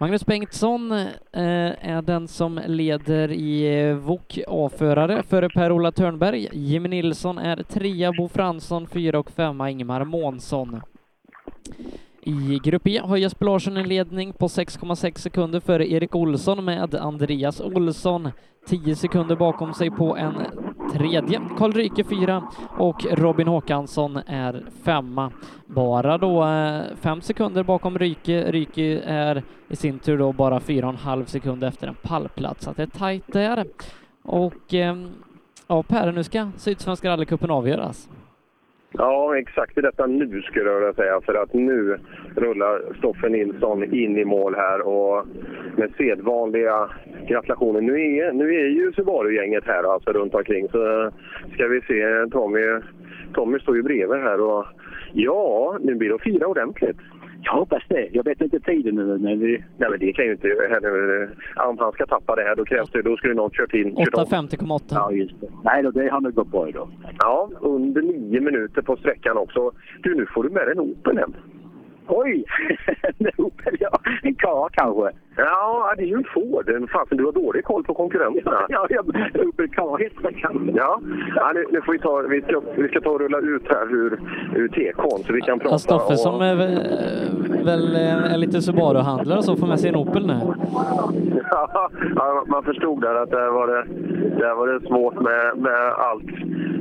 Magnus 0.00 0.26
Bengtsson 0.26 0.92
eh, 0.92 1.06
är 1.32 2.02
den 2.02 2.28
som 2.28 2.60
leder 2.66 3.30
i 3.32 3.80
eh, 3.80 3.94
VOK 3.94 4.38
A-förare 4.48 5.22
före 5.22 5.48
Per-Ola 5.48 5.92
Törnberg. 5.92 6.48
Jimmy 6.52 6.88
Nilsson 6.88 7.38
är 7.38 7.62
trea, 7.62 8.12
Bo 8.12 8.28
Fransson 8.28 8.86
fyra 8.86 9.18
och 9.18 9.30
femma 9.30 9.70
Ingemar 9.70 10.04
Månsson. 10.04 10.80
I 12.22 12.60
Grupp 12.64 12.86
E 12.86 13.00
har 13.04 13.16
Jesper 13.16 13.46
Larsson 13.46 13.76
en 13.76 13.88
ledning 13.88 14.32
på 14.32 14.46
6,6 14.46 15.18
sekunder 15.18 15.60
före 15.60 15.92
Erik 15.92 16.14
Olsson 16.14 16.64
med 16.64 16.94
Andreas 16.94 17.60
Olsson 17.60 18.30
10 18.66 18.96
sekunder 18.96 19.36
bakom 19.36 19.74
sig 19.74 19.90
på 19.90 20.16
en 20.16 20.34
tredje. 20.92 21.40
Karl 21.58 21.72
Ryke 21.72 22.04
fyra 22.04 22.42
och 22.78 23.06
Robin 23.10 23.48
Håkansson 23.48 24.16
är 24.26 24.64
femma. 24.82 25.32
Bara 25.66 26.18
då 26.18 26.44
eh, 26.46 26.82
fem 27.00 27.20
sekunder 27.20 27.62
bakom 27.62 27.98
Ryke. 27.98 28.52
Ryke 28.52 29.00
är 29.04 29.42
i 29.68 29.76
sin 29.76 29.98
tur 29.98 30.18
då 30.18 30.32
bara 30.32 30.60
fyra 30.60 30.86
och 30.86 30.92
en 30.92 30.98
halv 30.98 31.24
sekund 31.24 31.64
efter 31.64 31.88
en 31.88 31.96
pallplats, 32.02 32.64
så 32.64 32.72
det 32.76 32.82
är 32.82 32.86
tajt 32.86 33.32
där. 33.32 33.66
Och 34.22 34.74
ehm, 34.74 35.10
ja, 35.66 35.82
Per, 35.82 36.12
nu 36.12 36.24
ska 36.24 36.50
Sydsvenska 36.56 37.08
rallycupen 37.08 37.50
avgöras. 37.50 38.08
Ja, 38.92 39.38
exakt 39.38 39.78
i 39.78 39.80
detta 39.80 40.06
nu 40.06 40.42
skulle 40.42 40.70
jag 40.70 40.78
vilja 40.78 40.92
säga. 40.92 41.20
För 41.20 41.34
att 41.34 41.54
nu 41.54 41.98
rullar 42.36 42.94
Stoffe 42.98 43.28
Nilsson 43.28 43.94
in 43.94 44.18
i 44.18 44.24
mål 44.24 44.54
här 44.54 44.80
och 44.80 45.26
med 45.76 45.92
sedvanliga 45.96 46.90
gratulationer. 47.28 47.80
Nu 47.80 48.16
är, 48.16 48.32
nu 48.32 48.54
är 48.54 48.68
ju 48.68 48.92
Subaru-gänget 48.92 49.64
här 49.66 49.92
alltså 49.94 50.12
runt 50.12 50.34
omkring 50.34 50.68
så 50.68 51.02
eh, 51.02 51.12
ska 51.54 51.66
vi 51.66 51.80
se. 51.80 52.30
Tommy, 52.30 52.80
Tommy 53.34 53.58
står 53.58 53.76
ju 53.76 53.82
bredvid 53.82 54.20
här 54.20 54.40
och 54.40 54.66
ja, 55.12 55.78
nu 55.80 55.94
blir 55.94 56.08
det 56.08 56.14
att 56.14 56.22
fira 56.22 56.46
ordentligt. 56.46 56.98
Jag 57.42 57.52
hoppas 57.52 57.82
det. 57.88 58.08
Jag 58.12 58.24
vet 58.24 58.40
inte 58.40 58.60
tiden 58.60 58.94
nu. 58.94 59.18
Men 59.18 59.40
vi... 59.40 59.64
Nej, 59.76 59.90
men 59.90 59.98
det 59.98 60.12
kan 60.12 60.24
ju 60.24 60.32
inte... 60.32 60.48
Om 61.56 61.78
han 61.78 61.92
ska 61.92 62.06
tappa 62.06 62.36
det 62.36 62.42
här, 62.42 62.56
då 62.56 62.64
krävs 62.64 62.90
det... 62.90 63.02
Då 63.02 63.16
skulle 63.16 63.34
någon 63.34 63.50
kört 63.50 63.74
in... 63.74 63.96
kört 63.96 64.14
om. 64.14 64.24
8.50,8. 64.24 64.82
Ja, 64.90 65.12
just 65.12 65.40
det. 65.40 65.46
Nej, 65.64 65.82
då, 65.82 65.90
det 65.90 66.08
har 66.08 66.20
nog 66.20 66.34
gått 66.34 66.50
bra 66.50 66.68
idag. 66.68 66.88
Ja, 67.18 67.50
under 67.60 68.02
nio 68.02 68.40
minuter 68.40 68.82
på 68.82 68.96
sträckan 68.96 69.36
också. 69.36 69.72
Du, 70.02 70.14
nu 70.14 70.26
får 70.34 70.42
du 70.42 70.50
med 70.50 70.66
dig 70.66 70.72
en 70.72 70.80
Opel 70.80 71.18
hem. 71.18 71.34
Oj! 72.08 72.44
en 73.18 73.26
Opel, 73.36 73.76
ja. 73.80 73.90
En 74.22 74.34
kar 74.34 74.68
kanske. 74.72 75.10
Ja, 75.36 75.94
det 75.96 76.02
är 76.02 76.06
ju 76.06 76.14
en 76.14 76.24
Ford. 76.34 76.70
Fasen, 76.92 77.18
du 77.18 77.24
har 77.24 77.32
dålig 77.32 77.64
koll 77.64 77.84
på 77.84 77.94
konkurrenterna. 77.94 78.56
Ja, 78.68 78.86
ja 78.90 79.00
Opel 79.48 79.68
kar 79.68 79.98
heter 79.98 80.22
det 80.22 80.32
kanske. 80.32 80.72
Ja, 80.76 81.00
ja 81.36 81.52
nu, 81.54 81.64
nu 81.72 81.80
får 81.82 81.92
vi 81.92 81.98
ta... 81.98 82.22
Vi 82.28 82.40
ska, 82.42 82.62
vi 82.76 82.88
ska 82.88 83.00
ta 83.00 83.10
och 83.10 83.20
rulla 83.20 83.38
ut 83.38 83.62
här 83.68 83.94
ur, 83.94 84.20
ur 84.54 84.68
TK'n 84.68 85.26
så 85.26 85.32
vi 85.32 85.40
kan 85.40 85.58
prata. 85.58 85.74
Ja, 85.74 85.78
Stoffe 85.78 86.12
och- 86.12 86.18
som 86.18 86.40
är 86.40 86.54
väl, 86.56 86.74
väl 87.64 87.96
är 88.32 88.36
lite 88.36 88.62
Subaru-handlare 88.62 89.42
så 89.42 89.56
får 89.56 89.66
med 89.66 89.80
sig 89.80 89.88
en 89.88 89.96
Opel 89.96 90.26
nu. 90.26 90.40
Ja, 91.50 91.90
ja, 92.16 92.44
man 92.46 92.62
förstod 92.62 93.00
där 93.00 93.14
att 93.14 93.30
där 93.30 93.50
var 93.50 93.66
det, 93.66 93.84
där 94.38 94.54
var 94.54 94.66
det 94.66 94.86
svårt 94.86 95.14
med, 95.14 95.56
med 95.56 95.92
allt 95.92 96.30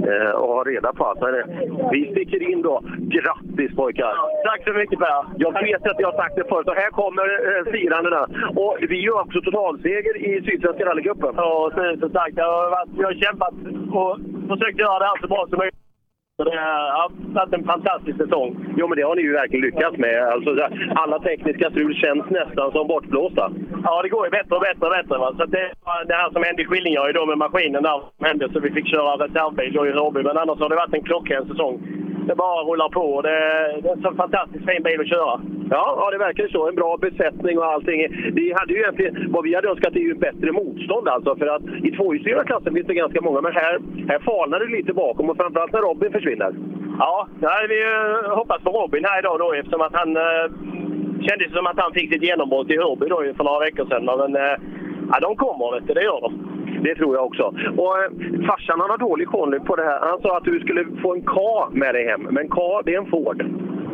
eh, 0.07 0.29
att 0.29 0.49
ha 0.55 0.63
reda 0.63 0.93
på 0.93 1.05
allt. 1.05 1.21
Men, 1.21 1.35
vi 1.91 2.11
sticker 2.11 2.51
in 2.51 2.61
då. 2.61 2.75
Grattis 3.15 3.75
pojkar! 3.75 4.13
Tack 4.45 4.63
så 4.67 4.73
mycket 4.73 4.99
Per! 4.99 5.25
Jag 5.37 5.53
vet 5.53 5.87
att 5.87 5.99
jag 5.99 6.11
har 6.11 6.17
sagt 6.17 6.35
det 6.35 6.49
förut 6.49 6.67
och 6.67 6.75
här 6.75 6.89
kommer 6.89 7.27
eh, 7.47 7.71
firandena. 7.71 8.21
Och 8.55 8.77
vi 8.89 8.97
gör 9.05 9.21
också 9.21 9.41
totalseger 9.41 10.17
i 10.17 10.41
Sydsvenska 10.45 10.85
rallycupen. 10.85 11.33
Ja, 11.37 11.71
tusen 11.75 12.11
tack. 12.11 12.31
Jag 12.35 12.51
har, 12.51 12.69
varit, 12.69 12.89
jag 12.97 13.07
har 13.07 13.13
kämpat 13.25 13.53
och 13.99 14.13
försökt 14.51 14.79
göra 14.79 14.99
det 14.99 15.05
här 15.05 15.21
så 15.21 15.27
bra 15.27 15.45
som 15.49 15.57
möjligt. 15.57 15.86
Så 16.37 16.43
det 16.43 16.57
har 16.57 17.11
varit 17.33 17.53
en 17.53 17.63
fantastisk 17.63 18.17
säsong. 18.17 18.49
Jo, 18.77 18.87
men 18.87 18.95
det 18.97 19.03
har 19.03 19.15
ni 19.15 19.21
ju 19.21 19.33
verkligen 19.33 19.65
lyckats 19.65 19.97
med. 19.97 20.23
Alltså, 20.23 20.49
alla 20.95 21.19
tekniska 21.19 21.69
strul 21.69 21.95
känns 21.95 22.25
nästan 22.29 22.71
som 22.71 22.87
bortblåsta. 22.87 23.51
Ja, 23.83 24.01
det 24.01 24.09
går 24.09 24.25
ju 24.25 24.31
bättre 24.31 24.55
och 24.55 24.61
bättre 24.61 24.85
och 24.87 24.95
bättre. 24.97 25.17
Va? 25.17 25.33
Så 25.37 25.45
det, 25.45 25.71
det 26.07 26.13
här 26.13 26.29
som 26.31 26.43
hände 26.43 26.61
i 26.61 26.65
Skillingaryd 26.65 27.15
då 27.15 27.25
med 27.25 27.37
maskinen 27.37 27.83
där 27.83 27.99
som 28.17 28.25
hände 28.25 28.49
så 28.53 28.59
vi 28.59 28.71
fick 28.71 28.87
köra 28.87 29.11
reservbil 29.23 29.75
i 29.75 29.97
Hörby. 29.99 30.23
Men 30.23 30.37
annars 30.37 30.59
har 30.59 30.69
det 30.69 30.75
varit 30.75 30.93
en 30.93 31.03
klockren 31.09 31.47
säsong. 31.47 31.75
Det 32.27 32.35
bara 32.35 32.63
rullar 32.63 32.89
på 32.89 33.21
det, 33.21 33.39
det 33.81 33.89
är 33.89 33.93
en 33.93 34.01
så 34.01 34.13
fantastiskt 34.13 34.65
fin 34.65 34.83
bil 34.83 35.01
att 35.01 35.09
köra. 35.09 35.41
Ja, 35.69 35.85
ja, 35.99 36.11
det 36.11 36.17
verkar 36.17 36.43
ju 36.43 36.49
så. 36.49 36.67
En 36.67 36.75
bra 36.75 36.97
besättning 36.97 37.57
och 37.57 37.65
allting. 37.65 37.99
Vi 38.33 38.53
hade 38.57 38.73
ju 38.73 38.79
egentligen, 38.79 39.31
vad 39.31 39.43
vi 39.43 39.55
hade 39.55 39.69
önskat 39.69 39.95
är 39.95 39.99
ju 39.99 40.13
bättre 40.13 40.51
motstånd 40.51 41.07
alltså. 41.07 41.35
För 41.35 41.47
att 41.47 41.61
i 41.83 41.91
tvåhjulsdrivna 41.91 42.43
klassen 42.43 42.73
finns 42.73 42.87
det 42.87 42.93
ganska 42.93 43.21
många, 43.21 43.41
men 43.41 43.53
här, 43.53 43.79
här 44.09 44.19
falnar 44.19 44.59
det 44.59 44.77
lite 44.77 44.93
bakom 44.93 45.29
och 45.29 45.37
framförallt 45.37 45.73
när 45.73 45.81
Robin 45.81 46.11
försvinner. 46.11 46.51
Ja, 46.99 47.27
hade 47.41 47.67
vi 47.67 47.79
ju 47.85 47.93
hoppats 48.39 48.63
på 48.63 48.71
Robin 48.71 49.05
här 49.05 49.19
idag 49.19 49.39
då 49.39 49.53
eftersom 49.53 49.81
att 49.81 49.95
han 49.95 50.17
eh, 50.17 50.45
kändes 51.27 51.51
som 51.53 51.67
att 51.67 51.79
han 51.79 51.93
fick 51.93 52.13
sitt 52.13 52.23
genombrott 52.23 52.69
i 52.69 52.77
Hörby 52.77 53.07
då 53.07 53.17
för 53.37 53.43
några 53.43 53.59
veckor 53.59 53.85
sedan. 53.85 54.05
Men 54.05 54.35
eh, 54.35 54.57
ja, 55.11 55.19
de 55.19 55.35
kommer 55.35 55.75
vet 55.75 55.87
du, 55.87 55.93
det 55.93 56.03
gör 56.03 56.21
de. 56.21 56.31
Det 56.83 56.95
tror 56.95 57.15
jag 57.15 57.25
också. 57.25 57.43
Och 57.77 57.97
eh, 57.97 58.09
farsan 58.47 58.79
han 58.79 58.89
har 58.89 58.97
dålig 58.97 59.27
koll 59.27 59.59
på 59.59 59.75
det 59.75 59.83
här. 59.83 59.99
Han 59.99 60.21
sa 60.21 60.37
att 60.37 60.43
du 60.43 60.59
skulle 60.59 60.85
få 61.01 61.15
en 61.15 61.21
K 61.21 61.67
med 61.71 61.95
dig 61.95 62.07
hem. 62.07 62.21
Men 62.31 62.47
K, 62.47 62.81
det 62.85 62.93
är 62.93 62.97
en 62.97 63.09
Ford. 63.09 63.45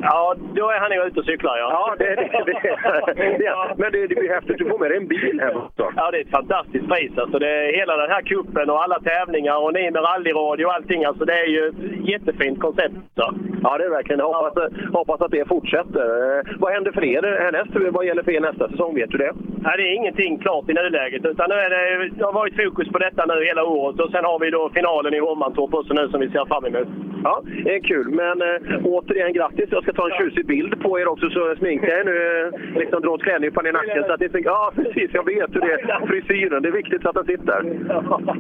Ja, 0.04 0.36
då 0.56 0.70
är 0.70 0.80
han 0.80 0.92
ju 0.92 1.04
ute 1.08 1.20
och 1.20 1.26
cyklar 1.26 1.58
ja. 1.58 1.68
Ja, 1.72 1.96
det, 2.00 2.16
det, 2.16 2.44
det, 2.46 3.38
det, 3.38 3.56
men 3.78 3.92
det, 3.92 4.08
det 4.08 4.16
blir 4.16 4.30
häftigt. 4.34 4.58
Du 4.58 4.70
får 4.70 4.80
med 4.80 4.90
dig 4.92 4.98
en 4.98 5.08
bil 5.08 5.40
hem 5.42 5.58
också. 5.58 5.92
Ja, 5.96 6.12
det 6.12 6.18
är 6.18 6.22
ett 6.22 6.30
fantastiskt 6.40 6.88
pris. 6.90 7.12
Alltså, 7.18 7.40
det 7.40 7.50
är 7.50 7.78
hela 7.80 7.98
den 7.98 8.10
här 8.12 8.22
kuppen 8.22 8.70
och 8.70 8.84
alla 8.84 9.00
tävlingar 9.00 9.58
och 9.64 9.74
ni 9.74 9.92
med 9.92 10.04
rallyradio 10.04 10.66
och 10.66 10.74
allting. 10.74 11.06
Alltså, 11.06 11.26
det 11.26 11.34
är 11.34 11.46
ju 11.48 11.68
ett 11.68 12.10
jättefint 12.10 12.60
koncept. 12.60 12.96
Så. 13.16 13.34
Ja, 13.64 13.78
det 13.78 13.84
är 13.86 13.90
verkligen. 13.90 14.20
Jag 14.20 14.34
hoppas, 14.34 14.70
hoppas 14.94 15.22
att 15.22 15.32
det 15.32 15.48
fortsätter. 15.48 16.38
Eh, 16.38 16.44
Vad 16.60 16.74
händer 16.74 16.92
för 16.92 17.04
er 17.04 17.24
härnäst? 17.44 17.72
Vad 17.92 18.06
gäller 18.06 18.24
för 18.24 18.32
er 18.32 18.42
nästa 18.42 18.70
säsong? 18.70 18.96
Vet 18.96 19.10
du 19.12 19.18
det? 19.18 19.34
Nej, 19.64 19.74
det 19.78 19.84
är 19.84 19.94
ingenting 19.96 20.38
klart 20.40 20.70
i 20.70 20.74
nuläget. 20.74 21.26
Utan 21.26 21.50
nu 21.50 21.56
är 21.56 21.70
det, 21.70 22.10
det 22.18 22.26
har 22.26 22.34
varit 22.34 22.56
fokus 22.64 22.88
på 22.90 22.98
detta 22.98 23.26
nu 23.26 23.46
hela 23.46 23.64
året. 23.64 24.00
Och 24.00 24.12
sen 24.12 24.26
har 24.26 24.40
vi 24.40 24.50
då 24.50 24.70
finalen 24.70 25.14
i 25.14 25.20
Hovmantorp 25.20 25.74
också 25.74 25.94
nu 25.94 26.08
som 26.10 26.20
vi 26.20 26.30
ser 26.30 26.46
fram 26.46 26.66
emot. 26.66 26.88
Ja, 27.24 27.42
det 27.64 27.76
är 27.76 27.80
kul. 27.80 28.08
Men 28.10 28.42
äh, 28.42 28.58
återigen 28.84 29.34
grattis. 29.34 29.70
Jag 29.72 29.84
ska 29.84 29.93
ta 29.96 30.10
en 30.10 30.18
tjusig 30.18 30.46
bild 30.46 30.82
på 30.82 31.00
er 31.00 31.08
också 31.08 31.30
så 31.30 31.56
sminka 31.58 31.88
er 32.00 32.04
nu. 32.04 32.52
Liksom 32.80 33.02
dra 33.02 33.10
åt 33.10 33.24
klädnypan 33.24 33.68
i 33.68 33.72
nacken. 33.72 34.04
Så 34.08 34.14
att 34.14 34.20
det, 34.20 34.26
inte- 34.26 34.40
ja, 34.40 34.72
precis. 34.76 35.10
Jag 35.14 35.26
vet 35.26 35.56
hur 35.56 35.62
det 35.62 35.72
är. 35.74 36.08
Frisyren. 36.08 36.62
Det 36.64 36.70
är 36.70 36.72
viktigt 36.74 37.02
så 37.02 37.10
att 37.10 37.16
den 37.16 37.26
sitter. 37.26 37.64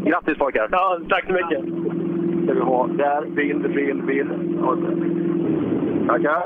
Grattis 0.09 0.37
pojkar! 0.37 0.67
Ja, 0.71 0.99
tack 1.09 1.25
så 1.27 1.33
mycket! 1.33 1.59
Ska 2.43 2.53
vi 2.53 2.59
ha 2.59 2.87
där. 2.87 3.25
Bild, 3.35 3.73
bild, 3.73 4.05
bild. 4.05 4.29
Tackar! 6.07 6.43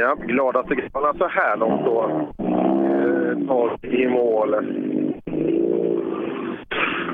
Ja, 0.00 0.14
gladaste 0.26 0.74
grabbarna 0.74 1.14
så 1.18 1.26
här 1.26 1.56
långt 1.56 1.84
då. 1.84 2.10
Eh, 2.38 3.46
tar 3.48 3.86
i 3.86 4.08
mål. 4.08 4.54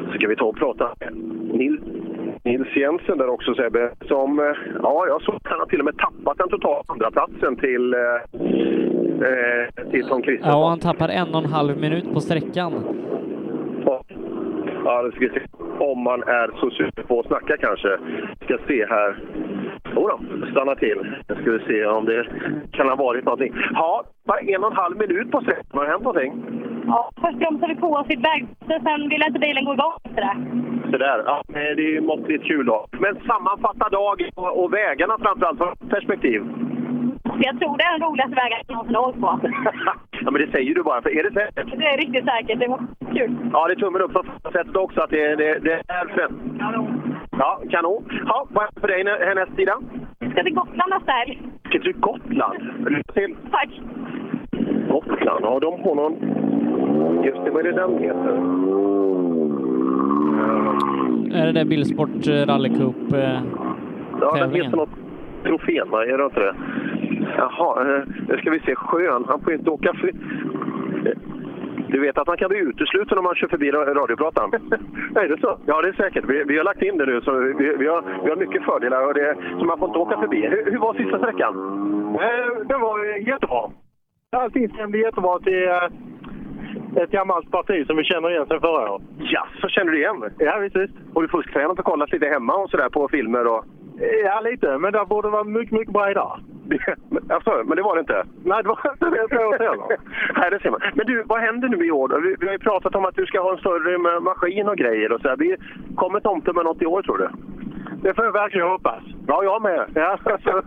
Så 0.06 0.12
ska 0.18 0.28
vi 0.28 0.36
ta 0.36 0.44
och 0.44 0.56
prata 0.56 0.90
med 1.00 1.16
Nils, 1.58 1.80
Nils 2.46 2.76
Jensen 2.76 3.18
där 3.18 3.28
också 3.28 3.54
Sebbe. 3.54 3.90
Som, 4.08 4.38
eh, 4.38 4.44
ja, 4.82 5.04
jag 5.08 5.22
såg 5.22 5.34
att 5.34 5.42
han 5.44 5.58
har 5.58 5.66
till 5.66 5.78
och 5.78 5.84
med 5.84 5.98
tappat 5.98 6.38
den 6.38 6.48
totala 6.48 6.82
andra 6.86 7.10
platsen 7.10 7.56
till, 7.56 7.94
eh, 7.94 8.00
eh, 9.28 9.90
till 9.90 10.08
Tom 10.08 10.22
Kristersson. 10.22 10.60
Ja, 10.60 10.68
han 10.68 10.80
tappar 10.80 11.08
en 11.08 11.34
och 11.34 11.44
en 11.44 11.50
halv 11.50 11.80
minut 11.80 12.12
på 12.12 12.20
sträckan. 12.20 12.72
Ja, 14.84 15.02
det 15.02 15.12
ska 15.12 15.28
se. 15.28 15.40
Om 15.78 16.02
man 16.02 16.22
är 16.22 16.50
så 16.60 16.70
sugen 16.70 17.06
på 17.08 17.20
att 17.20 17.26
snacka 17.26 17.56
kanske. 17.56 17.98
Ska 18.44 18.58
se 18.68 18.86
här. 18.86 19.16
Jodå, 19.94 20.20
stanna 20.50 20.74
till. 20.74 20.98
Nu 21.28 21.34
ska 21.34 21.50
vi 21.50 21.58
se 21.58 21.86
om 21.86 22.04
det 22.04 22.26
kan 22.72 22.88
ha 22.88 22.96
varit 22.96 23.24
någonting. 23.24 23.54
Ja, 23.72 24.04
bara 24.26 24.38
en 24.38 24.64
och 24.64 24.70
en 24.70 24.76
halv 24.76 24.96
minut 24.96 25.30
på 25.30 25.40
sträckan. 25.40 25.64
Har 25.72 25.84
det 25.84 25.90
hänt 25.90 26.02
någonting? 26.02 26.32
Ja, 26.86 27.10
först 27.20 27.38
bromsade 27.38 27.74
vi 27.74 27.80
på 27.80 27.86
oss 27.86 28.06
i 28.10 28.16
vägbyte, 28.16 28.80
sen 28.84 29.08
ville 29.08 29.26
inte 29.26 29.38
bilen 29.38 29.64
gå 29.64 29.72
igång 29.74 29.92
efter 30.04 30.22
det. 30.22 30.36
Sådär. 30.90 31.22
Ja, 31.26 31.42
det 31.52 31.96
är 31.96 32.00
måttligt 32.00 32.44
kul 32.44 32.66
då. 32.66 32.86
Men 32.92 33.16
sammanfatta 33.26 33.88
dagen 33.88 34.30
och, 34.34 34.72
vägarna 34.72 35.18
framförallt 35.18 35.58
från 35.58 35.88
perspektiv. 35.88 36.42
Jag 37.38 37.58
tror 37.58 37.76
det 37.76 37.84
är 37.84 37.98
den 37.98 38.08
roligaste 38.08 38.34
vägen 38.34 38.58
jag 38.68 38.90
någonsin 38.90 38.94
har 38.94 39.08
åkt 39.08 39.20
på. 39.20 39.40
Ja, 40.24 40.30
men 40.30 40.40
det 40.42 40.50
säger 40.50 40.74
du 40.74 40.82
bara. 40.82 41.02
För 41.02 41.10
är 41.18 41.22
det 41.22 41.32
säkert? 41.32 41.78
Det 41.78 41.86
är 41.86 41.98
riktigt 41.98 42.24
säkert. 42.24 42.58
Det 42.60 42.68
var 42.68 42.80
kul. 43.14 43.36
Ja, 43.52 43.66
det 43.66 43.72
är 43.72 43.76
tummen 43.76 44.02
upp 44.02 44.12
från 44.12 44.26
sättet 44.52 44.76
också 44.76 45.00
att 45.00 45.10
det, 45.10 45.36
det, 45.36 45.58
det 45.58 45.72
är 45.88 46.06
fett. 46.06 46.30
Ja, 46.58 46.86
kanon. 47.70 48.04
Ja, 48.26 48.46
vad 48.50 48.64
är 48.64 48.68
det 48.74 48.80
för 48.80 48.88
dig 48.88 49.04
nä- 49.04 49.24
härnäst 49.24 49.56
sida? 49.56 49.78
ska 50.32 50.42
till 50.42 50.54
Gotland 50.54 50.90
nästa 50.90 51.12
helg. 51.12 51.42
Ska 51.68 51.78
till 51.78 51.92
Gotland? 52.00 52.58
Lycka 52.88 53.12
till! 53.12 53.36
Tack! 53.50 53.68
Gotland, 54.90 55.40
ja 55.44 55.58
de 55.60 55.82
har 55.82 55.94
någon... 55.94 56.14
Just 57.24 57.44
det, 57.44 57.50
vad 57.50 57.66
är 57.66 57.72
det 57.72 57.80
den 57.80 57.98
heter? 57.98 58.36
Är 61.40 61.46
det 61.46 61.52
där 61.52 61.64
Bilsport 61.64 62.26
eh, 62.28 62.46
rallycup 62.46 63.12
eh, 63.12 63.40
Ja, 64.20 64.36
den 64.36 64.54
heter 64.54 64.76
något 64.76 64.90
Trofema, 65.44 66.04
är 66.04 66.18
det 66.18 66.24
inte 66.24 66.40
det? 66.40 66.54
Jaha, 67.36 67.96
eh, 67.96 68.02
nu 68.28 68.36
ska 68.38 68.50
vi 68.50 68.60
se. 68.60 68.74
Sjön, 68.74 69.24
han 69.28 69.40
får 69.40 69.52
inte 69.52 69.70
åka 69.70 69.92
för... 69.94 70.10
Du 71.88 72.00
vet 72.00 72.18
att 72.18 72.26
man 72.26 72.36
kan 72.36 72.48
bli 72.48 72.58
utesluten 72.58 73.18
om 73.18 73.24
man 73.24 73.34
kör 73.34 73.48
förbi 73.48 73.70
ra- 73.70 73.94
radiopratan? 73.94 74.52
är 75.14 75.28
det 75.28 75.40
så? 75.40 75.58
Ja, 75.66 75.82
det 75.82 75.88
är 75.88 75.92
säkert. 75.92 76.24
Vi, 76.24 76.44
vi 76.44 76.56
har 76.56 76.64
lagt 76.64 76.82
in 76.82 76.98
det 76.98 77.06
nu, 77.06 77.20
så 77.20 77.32
vi, 77.32 77.52
vi, 77.78 77.86
har, 77.86 78.02
vi 78.24 78.30
har 78.30 78.36
mycket 78.36 78.64
fördelar. 78.64 79.06
Och 79.06 79.14
det, 79.14 79.36
så 79.58 79.64
man 79.64 79.78
får 79.78 79.88
inte 79.88 79.98
åka 79.98 80.20
förbi. 80.20 80.46
Hur, 80.46 80.70
hur 80.70 80.78
var 80.78 80.94
sista 80.94 81.18
sträckan? 81.18 81.54
Eh, 82.14 82.66
Det 82.68 82.76
var 82.78 83.04
jättebra. 83.28 83.70
Allting 84.36 84.68
stämde 84.68 84.98
jättebra 84.98 85.38
till 85.38 85.68
eh, 85.68 87.02
ett 87.02 87.10
gammalt 87.10 87.50
parti 87.50 87.86
som 87.86 87.96
vi 87.96 88.04
känner 88.04 88.30
igen 88.30 88.46
sedan 88.46 88.60
förra 88.60 88.90
året. 88.92 89.02
Ja, 89.18 89.46
så 89.60 89.68
känner 89.68 89.92
du 89.92 89.98
igen? 89.98 90.24
Ja, 90.38 90.58
visst. 90.58 90.76
Och 91.14 91.22
du 91.22 91.28
fusktränat 91.28 91.78
och 91.78 91.84
kollat 91.84 92.12
lite 92.12 92.26
hemma 92.26 92.54
och 92.54 92.70
sådär 92.70 92.88
på 92.88 93.08
filmer 93.08 93.46
och... 93.46 93.64
Ja, 94.24 94.40
lite. 94.40 94.78
Men 94.78 94.92
det 94.92 95.04
borde 95.08 95.28
vara 95.28 95.44
mycket, 95.44 95.72
mycket 95.72 95.92
bra 95.94 96.10
idag. 96.10 96.38
Alltså, 97.28 97.62
men 97.64 97.76
det 97.76 97.82
var 97.82 97.94
det 97.94 98.00
inte? 98.00 98.24
Nej, 98.44 98.62
det 98.62 98.68
var 98.68 98.80
inte 98.92 99.10
det 99.10 99.16
jag 99.30 99.48
åt 99.48 99.60
heller. 99.60 99.96
Nej, 100.36 100.50
det 100.50 100.58
ser 100.62 100.70
man. 100.70 100.80
Men 100.94 101.06
du, 101.06 101.22
vad 101.26 101.40
händer 101.40 101.68
nu 101.68 101.86
i 101.86 101.90
år 101.90 102.08
då? 102.08 102.18
Vi, 102.20 102.36
vi 102.40 102.46
har 102.46 102.52
ju 102.52 102.58
pratat 102.58 102.94
om 102.94 103.04
att 103.04 103.14
du 103.14 103.26
ska 103.26 103.42
ha 103.42 103.52
en 103.52 103.58
större 103.58 103.96
ma- 103.98 104.20
maskin 104.20 104.68
och 104.68 104.76
grejer 104.76 105.12
och 105.12 105.20
sådär. 105.20 105.36
Vi 105.38 105.56
Kommer 105.96 106.20
tomten 106.20 106.54
med 106.54 106.64
något 106.64 106.82
i 106.82 106.86
år, 106.86 107.02
tror 107.02 107.18
du? 107.18 107.28
Det 108.02 108.14
får 108.14 108.24
jag 108.24 108.32
verkligen 108.32 108.68
hoppas. 108.68 109.02
Ja, 109.26 109.44
jag 109.44 109.62
med. 109.62 109.86
Ja, 109.94 110.18
alltså, 110.24 110.62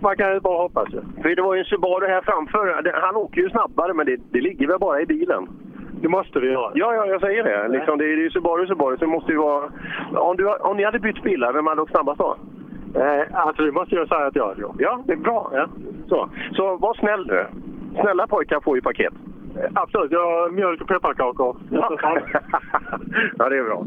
man 0.00 0.16
kan 0.16 0.34
ju 0.34 0.40
bara 0.40 0.62
hoppas. 0.62 0.88
För 1.22 1.36
det 1.36 1.42
var 1.42 1.54
ju 1.54 1.58
en 1.60 1.64
Subaru 1.66 2.06
här 2.06 2.22
framför. 2.22 2.92
Han 3.02 3.16
åker 3.16 3.40
ju 3.40 3.50
snabbare, 3.50 3.94
men 3.94 4.06
det, 4.06 4.16
det 4.32 4.40
ligger 4.40 4.66
väl 4.66 4.78
bara 4.78 5.00
i 5.00 5.06
bilen? 5.06 5.48
Det 6.02 6.08
måste 6.08 6.40
vi 6.40 6.46
göra. 6.52 6.70
Ja, 6.74 6.94
ja 6.94 7.06
jag 7.06 7.20
säger 7.20 7.44
det. 7.44 7.68
Liksom, 7.68 7.98
det 7.98 8.04
är 8.04 8.16
ju 8.16 8.30
Subaru, 8.30 8.66
Subaru, 8.66 8.96
så 8.96 9.06
måste 9.06 9.32
ju 9.32 9.38
vara... 9.38 9.70
Om, 10.14 10.36
du, 10.36 10.48
om 10.54 10.76
ni 10.76 10.84
hade 10.84 10.98
bytt 10.98 11.22
bilar, 11.22 11.52
vem 11.52 11.66
hade 11.66 11.82
åkt 11.82 11.90
snabbast 11.90 12.18
då? 12.18 12.36
Eh, 12.96 13.46
alltså, 13.46 13.62
det 13.62 13.72
måste 13.72 13.94
jag 13.94 14.08
säga 14.08 14.26
att 14.26 14.36
jag 14.36 14.58
gjort. 14.58 14.76
Ja, 14.78 15.02
det 15.06 15.12
är 15.12 15.16
bra. 15.16 15.50
Ja. 15.54 15.68
Så, 16.08 16.28
så 16.52 16.76
var 16.76 16.94
snäll 16.94 17.26
nu. 17.26 17.46
Snälla 18.00 18.26
pojkar 18.26 18.60
får 18.60 18.76
ju 18.76 18.82
paket. 18.82 19.14
Eh, 19.56 19.70
Absolut. 19.74 20.12
Jag 20.12 20.20
har 20.20 20.50
mjölk 20.50 20.80
och 20.80 20.88
pepparkakor. 20.88 21.56
Ja. 21.70 21.90
ja, 23.38 23.48
det 23.48 23.58
är 23.58 23.64
bra. 23.64 23.84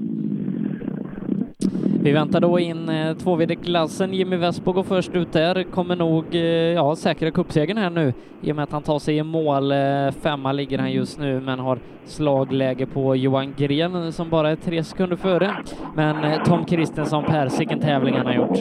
Vi 2.01 2.11
väntar 2.11 2.41
då 2.41 2.59
in 2.59 2.89
eh, 2.89 3.13
tvåvideklassen. 3.17 4.13
Jimmy 4.13 4.35
Vespo 4.35 4.71
går 4.71 4.83
först 4.83 5.15
ut 5.15 5.33
där. 5.33 5.63
Kommer 5.63 5.95
nog 5.95 6.25
eh, 6.35 6.41
ja, 6.73 6.95
säkra 6.95 7.31
cupsegern 7.31 7.77
här 7.77 7.89
nu 7.89 8.13
i 8.41 8.51
och 8.51 8.55
med 8.55 8.63
att 8.63 8.71
han 8.71 8.81
tar 8.81 8.99
sig 8.99 9.17
i 9.17 9.23
mål. 9.23 9.71
Eh, 9.71 10.11
femma 10.21 10.51
ligger 10.51 10.77
han 10.77 10.91
just 10.91 11.19
nu 11.19 11.41
men 11.41 11.59
har 11.59 11.79
slagläge 12.05 12.85
på 12.85 13.15
Johan 13.15 13.53
Gren 13.57 14.11
som 14.13 14.29
bara 14.29 14.49
är 14.49 14.55
tre 14.55 14.83
sekunder 14.83 15.15
före. 15.15 15.51
Men 15.95 16.23
eh, 16.23 16.43
Tom 16.43 16.65
Kristensson, 16.65 17.23
Per, 17.23 17.57
vilken 17.59 17.79
tävling 17.79 18.15
han 18.15 18.25
har 18.25 18.33
gjort. 18.33 18.57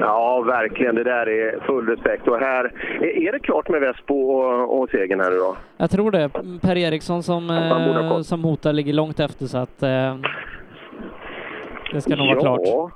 Ja, 0.00 0.40
verkligen. 0.40 0.94
Det 0.94 1.04
där 1.04 1.28
är 1.28 1.60
full 1.66 1.86
respekt. 1.86 2.28
Och 2.28 2.38
här, 2.38 2.64
är 3.00 3.32
det 3.32 3.38
klart 3.38 3.68
med 3.68 3.80
Vespo 3.80 4.14
och, 4.14 4.80
och 4.80 4.90
segern 4.90 5.20
här 5.20 5.30
då? 5.30 5.56
Jag 5.76 5.90
tror 5.90 6.10
det. 6.10 6.28
Per 6.60 6.76
Eriksson 6.76 7.22
som, 7.22 7.50
eh, 7.50 8.20
som 8.20 8.44
hotar 8.44 8.72
ligger 8.72 8.92
långt 8.92 9.20
efter 9.20 9.46
så 9.46 9.58
att 9.58 9.82
eh, 9.82 10.16
det 11.92 12.00
ska 12.00 12.16
nog 12.16 12.26
vara 12.26 12.40
klart. 12.40 12.92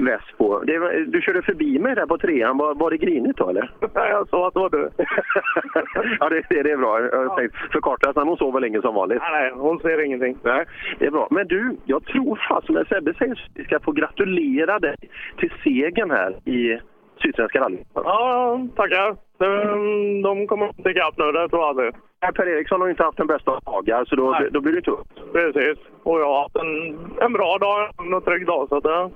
Ja, 0.00 0.16
Vespo. 0.18 0.60
Det, 0.64 1.04
du 1.04 1.20
körde 1.20 1.42
förbi 1.42 1.78
mig 1.78 1.94
där 1.94 2.06
på 2.06 2.18
trean. 2.18 2.58
Var, 2.58 2.74
var 2.74 2.90
det 2.90 2.96
grinigt 2.96 3.38
då 3.38 3.48
eller? 3.48 3.70
jag 3.94 4.28
sa 4.28 4.48
att 4.48 4.54
det 4.54 4.60
var 4.60 4.70
du. 4.70 4.90
ja, 6.20 6.28
det, 6.28 6.42
det, 6.50 6.62
det 6.62 6.70
är 6.70 6.76
bra. 6.76 7.00
Jag 7.00 7.28
har 7.28 7.36
tänkt 7.36 7.56
förkorta 7.72 8.12
men 8.16 8.28
hon 8.28 8.36
sover 8.36 8.60
länge 8.60 8.80
som 8.82 8.94
vanligt. 8.94 9.18
Nej, 9.20 9.42
nej, 9.42 9.52
hon 9.54 9.78
ser 9.78 10.04
ingenting. 10.04 10.36
Nej, 10.42 10.64
det 10.98 11.06
är 11.06 11.10
bra. 11.10 11.28
Men 11.30 11.46
du, 11.48 11.76
jag 11.84 12.04
tror 12.04 12.38
fasen 12.48 12.74
när 12.74 12.84
Sebbe 12.84 13.14
säger 13.14 13.34
så, 13.34 13.42
vi 13.54 13.64
ska 13.64 13.80
få 13.80 13.92
gratulera 13.92 14.78
dig 14.78 14.96
till 15.38 15.52
segern 15.64 16.10
här 16.10 16.48
i 16.48 16.78
Sydsvenska 17.22 17.60
rallyt. 17.60 17.86
Ja, 17.94 18.60
tackar. 18.76 19.16
De, 19.38 20.22
de 20.22 20.46
kommer 20.46 20.66
inte 20.66 20.90
ikapp 20.90 21.14
nu, 21.18 21.32
det 21.32 21.48
tror 21.48 21.62
jag. 21.62 21.76
Nej, 22.22 22.32
Per 22.34 22.48
Eriksson 22.48 22.80
har 22.80 22.88
inte 22.88 23.02
haft 23.04 23.18
den 23.18 23.26
bästa 23.26 23.60
dagar, 23.60 24.04
så 24.04 24.16
då, 24.16 24.36
då 24.50 24.60
blir 24.60 24.72
det 24.72 24.82
tufft. 24.82 25.32
Precis. 25.32 25.78
Och 26.02 26.20
jag 26.20 26.26
har 26.26 26.42
haft 26.42 26.56
en, 26.56 26.98
en 27.24 27.32
bra 27.32 27.58
dag, 27.58 27.90
en 27.98 28.20
trygg 28.22 28.46
dag. 28.46 28.68
Så, 28.68 28.76
att, 28.76 28.82
det- 28.82 29.10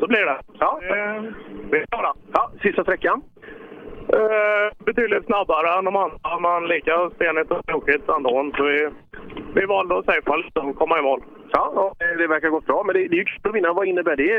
så 0.00 0.06
blir 0.06 0.24
det. 0.26 0.38
Ja. 0.58 0.80
Eh, 0.82 1.22
Vi 1.70 1.78
är 1.78 1.86
klara. 1.86 2.12
Ja, 2.32 2.50
sista 2.62 2.82
sträckan? 2.82 3.22
Eh, 4.08 4.84
betydligt 4.84 5.24
snabbare 5.26 5.78
än 5.78 5.84
de 5.84 5.96
andra, 5.96 6.38
men 6.40 6.66
lika 6.68 7.10
stenigt 7.10 7.50
och 7.50 7.66
tokigt 7.66 8.08
ändå. 8.08 8.50
Så 8.56 8.62
vi, 8.64 8.88
vi 9.54 9.66
valde 9.66 9.98
att 9.98 10.04
safea 10.04 10.36
lite 10.36 10.60
och 10.60 10.76
komma 10.76 10.98
i 10.98 11.02
mål. 11.02 11.20
Ja, 11.52 11.72
ja, 11.74 11.94
det 12.18 12.26
verkar 12.26 12.48
gått 12.48 12.66
bra. 12.66 12.82
Men 12.86 12.94
det, 12.94 13.08
det 13.08 13.14
är 13.16 13.18
ju 13.18 13.24
kul 13.24 13.40
att 13.50 13.54
vinna. 13.54 13.72
Vad 13.72 13.86
innebär 13.88 14.16
det 14.16 14.32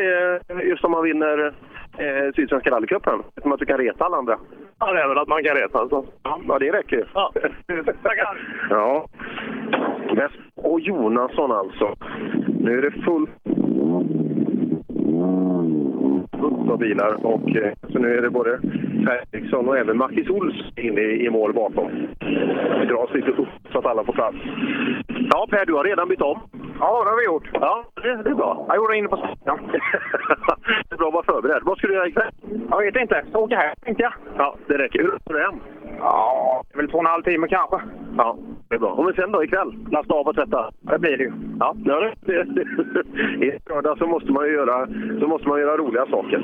eh, 0.54 0.68
just 0.70 0.84
om 0.84 0.92
man 0.92 1.04
vinner 1.04 1.54
eh, 1.98 2.32
Sydsvenska 2.36 2.72
rallycupen? 2.72 3.24
Som 3.42 3.52
att 3.52 3.60
du 3.60 3.66
kan 3.66 3.78
reta 3.78 4.06
alla 4.06 4.18
andra. 4.18 4.38
Ja, 4.80 4.94
det 4.94 5.02
är 5.02 5.08
väl 5.08 5.18
att 5.18 5.28
man 5.28 5.44
kan 5.44 5.56
reta 5.56 5.80
alltså. 5.80 6.06
Ja, 6.24 6.58
det 6.60 6.72
räcker 6.72 6.96
ju. 6.98 7.06
Ja, 7.14 7.32
tackar. 8.04 8.38
Ja. 8.70 9.08
Och 10.56 10.80
Jonasson 10.80 11.52
alltså. 11.52 11.96
Nu 12.60 12.78
är 12.78 12.82
det 12.82 12.92
full 12.92 13.28
fullt 16.44 16.70
av 16.70 16.78
bilar 16.78 17.26
och 17.26 17.56
eh, 17.56 17.74
så 17.90 18.00
nu 18.00 18.18
är 18.18 18.22
det 18.22 18.30
både 18.30 18.60
Per 19.06 19.24
Eriksson 19.32 19.68
och 19.68 19.78
även 19.78 19.98
Mattis 19.98 20.30
Ols 20.30 20.56
inne 20.78 21.02
i, 21.02 21.26
i 21.26 21.30
mål 21.30 21.54
bakom. 21.54 21.92
Det 22.80 22.86
dras 22.86 23.14
lite 23.14 23.32
upp 23.32 23.48
så 23.72 23.80
att 23.80 23.86
alla 23.86 24.04
får 24.04 24.14
plats. 24.14 24.38
Ja 25.32 25.48
Per, 25.50 25.66
du 25.66 25.74
har 25.74 25.84
redan 25.84 26.08
bytt 26.08 26.22
om. 26.22 26.40
Ja, 26.80 27.04
det 27.04 27.10
har 27.10 27.18
vi 27.18 27.26
gjort. 27.26 27.50
Ja, 27.54 27.86
det, 27.96 28.24
det 28.24 28.30
är 28.30 28.36
bra. 28.36 28.66
Jag 28.68 28.76
gjorde 28.78 28.94
det 28.94 28.98
inne 28.98 29.08
på 29.08 29.28
ja. 29.46 29.60
Det 30.90 30.96
är 30.96 30.98
bra 30.98 31.08
att 31.08 31.14
vara 31.14 31.24
förberedd. 31.24 31.62
Vad 31.64 31.78
ska 31.78 31.88
du 31.88 31.94
göra 31.94 32.08
ikväll? 32.08 32.32
Jag 32.70 32.78
vet 32.78 32.96
inte. 32.96 33.24
Åker 33.34 33.56
här, 33.56 33.74
tänkte 33.86 34.04
jag. 34.04 34.14
Ja, 34.38 34.56
det 34.68 34.78
räcker. 34.78 35.00
Hur 35.00 35.08
långt 35.08 35.30
är 35.30 35.34
det 35.34 35.40
hem? 35.40 35.60
Ja, 36.00 36.64
det 36.68 36.76
är 36.76 36.82
väl 36.82 36.92
två 36.92 36.98
och 36.98 37.04
en 37.04 37.12
halv 37.12 37.24
timme 37.24 37.48
kanske. 37.48 37.80
Ja, 38.18 38.38
det 38.70 38.76
är 38.76 38.80
bra. 38.80 38.90
Och 38.90 39.06
men 39.06 39.14
sen 39.14 39.32
då 39.32 39.44
ikväll? 39.44 39.76
Lasta 39.92 40.14
av 40.14 40.28
och 40.28 40.36
tvätta? 40.36 40.72
Det 40.82 41.00
blir 41.00 41.18
det 41.18 41.24
ju. 41.24 41.32
Ja, 41.60 41.76
ja 41.86 42.00
det, 42.00 42.14
det, 42.22 42.44
det. 42.44 42.66
I 43.46 43.60
lördag 43.70 43.98
så 43.98 44.08
måste 44.08 44.32
man 44.32 44.46
ju 44.46 44.54
göra, 44.54 44.88
så 45.20 45.28
måste 45.28 45.48
man 45.48 45.60
göra 45.60 45.78
roliga 45.78 46.06
saker. 46.06 46.44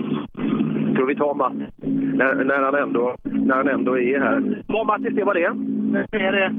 Ska 1.00 1.06
vi 1.06 1.16
ta 1.16 1.34
Mats 1.34 1.54
när, 2.14 2.44
när, 2.44 2.64
han 2.64 2.76
ändå, 2.76 3.16
när 3.24 3.56
han 3.56 3.68
ändå 3.68 3.98
är 3.98 4.20
här. 4.20 4.64
Vad 4.68 4.88
Mattis, 4.88 5.16
det 5.16 5.24
var 5.24 5.34
det? 5.34 5.54
Det 6.12 6.26
är 6.26 6.32
det. 6.32 6.52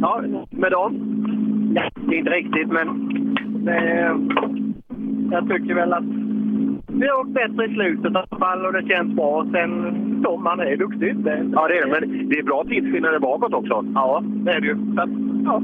Ja, 0.00 0.22
med 0.50 0.72
det 2.08 2.16
är 2.16 2.18
inte 2.18 2.30
riktigt, 2.30 2.68
men 2.68 3.08
det, 3.64 4.16
jag 5.30 5.48
tycker 5.48 5.74
väl 5.74 5.92
att 5.92 6.04
vi 6.88 7.08
har 7.08 7.20
åkt 7.20 7.34
bättre 7.34 7.64
i 7.66 7.74
slutet 7.74 8.12
i 8.12 8.16
alla 8.16 8.38
fall 8.38 8.66
och 8.66 8.72
det 8.72 8.88
känns 8.88 9.14
bra. 9.16 9.46
Sen 9.52 9.94
Tom, 10.24 10.46
han 10.46 10.60
är 10.60 10.76
duktig. 10.76 11.16
Det, 11.16 11.50
Ja, 11.52 11.68
det 11.68 11.78
är 11.78 11.86
det. 11.86 12.00
Men 12.00 12.28
det 12.28 12.38
är 12.38 12.42
bra 12.42 12.64
tidsskillnader 12.64 13.18
bakåt 13.18 13.54
också. 13.54 13.84
Ja, 13.94 14.22
det 14.24 14.50
är 14.52 14.60
det 14.60 14.66
ju. 14.66 14.76
Så 14.94 15.00
att, 15.02 15.10
ja, 15.44 15.62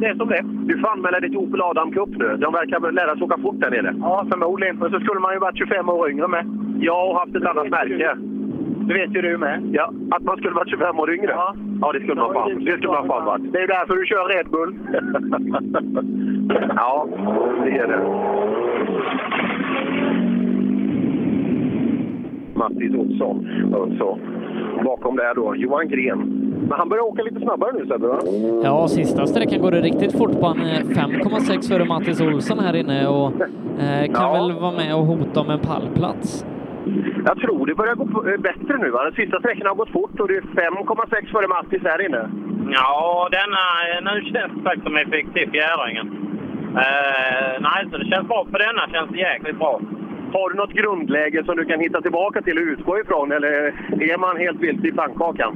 det 0.00 0.06
är 0.06 0.14
som 0.14 0.28
det. 0.28 0.42
Du 0.44 0.78
får 0.78 0.88
anmäla 0.88 1.20
dig 1.20 1.30
till 1.30 1.38
Opel 1.38 1.62
Adam 1.62 1.92
Cup 1.92 2.08
nu. 2.08 2.36
De 2.36 2.52
verkar 2.52 2.92
lära 2.92 3.14
sig 3.14 3.22
åka 3.22 3.38
fort 3.42 3.60
där 3.60 3.70
nere. 3.70 3.94
Ja, 4.00 4.26
förmodligen. 4.32 4.76
Men 4.76 4.90
så 4.90 5.00
skulle 5.00 5.20
man 5.20 5.32
ju 5.34 5.38
varit 5.38 5.58
25 5.58 5.88
år 5.88 6.10
yngre 6.10 6.28
med. 6.28 6.44
Ja, 6.80 7.04
och 7.08 7.18
haft 7.18 7.36
ett 7.36 7.46
annat 7.46 7.68
märke. 7.68 8.16
Det 8.88 8.94
vet 8.94 9.16
ju 9.16 9.20
du 9.22 9.36
med. 9.38 9.62
Ja, 9.72 9.92
att 10.10 10.22
man 10.22 10.36
skulle 10.36 10.54
varit 10.54 10.70
25 10.70 10.98
år 10.98 11.14
yngre. 11.14 11.30
Ja, 11.30 11.54
ja 11.80 11.92
det 11.92 12.00
skulle 12.00 12.20
man 12.20 12.32
fan, 12.32 12.64
det 12.64 12.76
skulle 12.76 12.92
man 12.92 13.06
fan 13.06 13.24
varit. 13.24 13.52
Det 13.52 13.58
är 13.58 13.62
ju 13.62 13.66
därför 13.66 13.96
du 13.96 14.06
kör 14.06 14.28
Red 14.34 14.48
Bull. 14.50 14.74
ja, 16.76 17.06
det 17.64 17.78
är 17.78 17.86
det. 17.86 18.00
Mattis 22.62 22.94
Olsson. 22.94 23.36
Och 23.74 23.88
så. 23.98 24.18
Bakom 24.84 25.16
där 25.16 25.34
då 25.34 25.56
Johan 25.56 25.88
Gren. 25.88 26.18
Men 26.68 26.78
han 26.78 26.88
börjar 26.88 27.02
åka 27.04 27.22
lite 27.22 27.40
snabbare 27.40 27.72
nu 27.78 27.86
Sebbe, 27.86 28.06
va? 28.06 28.18
Ja, 28.64 28.88
sista 28.88 29.26
sträckan 29.26 29.60
går 29.60 29.70
det 29.70 29.80
riktigt 29.80 30.18
fort 30.18 30.40
på. 30.40 30.46
Han 30.46 30.60
är 30.60 30.80
5,6 30.82 31.68
före 31.68 31.84
Mattis 31.84 32.20
Olsson 32.20 32.58
här 32.58 32.76
inne 32.76 33.06
och 33.08 33.26
eh, 33.84 34.04
kan 34.16 34.26
Ja. 34.26 34.32
väl 34.32 34.52
vara 34.60 34.72
med 34.72 34.94
och 34.94 35.04
hota 35.06 35.40
om 35.40 35.50
en 35.50 35.58
pallplats. 35.58 36.44
Jag 37.26 37.36
tror 37.38 37.66
det 37.66 37.74
börjar 37.74 37.94
gå 37.94 38.04
eh, 38.30 38.40
bättre 38.40 38.74
nu. 38.78 38.90
Va? 38.90 39.04
Den 39.04 39.12
sista 39.14 39.38
sträckan 39.38 39.66
har 39.66 39.74
gått 39.74 39.90
fort 39.98 40.20
och 40.20 40.28
det 40.28 40.36
är 40.36 40.40
5,6 40.40 41.32
före 41.32 41.48
Mattis 41.48 41.82
här 41.84 42.06
inne. 42.06 42.22
Ja, 42.72 43.28
denna, 43.36 43.64
nu 44.14 44.20
känns 44.30 44.52
det 44.56 44.62
faktiskt 44.62 44.86
som 44.86 44.96
jag 44.96 45.06
fick 45.14 45.32
till 45.34 45.50
fjädringen. 45.50 46.06
Eh, 46.84 47.52
nej, 47.60 47.80
så 47.90 47.96
det 47.98 48.06
känns 48.12 48.28
bra. 48.28 48.46
För 48.50 48.58
denna 48.66 48.82
känns 48.94 49.10
det 49.10 49.18
jäkligt 49.18 49.58
bra. 49.58 49.80
Har 50.32 50.50
du 50.50 50.56
något 50.56 50.72
grundläge 50.72 51.44
som 51.44 51.56
du 51.56 51.64
kan 51.64 51.80
hitta 51.80 52.00
tillbaka 52.00 52.42
till 52.42 52.58
och 52.58 52.64
utgå 52.72 53.00
ifrån 53.00 53.32
eller 53.32 53.52
är 54.12 54.18
man 54.18 54.36
helt 54.36 54.60
vilt 54.60 54.84
i 54.84 54.92
pannkakan? 54.92 55.52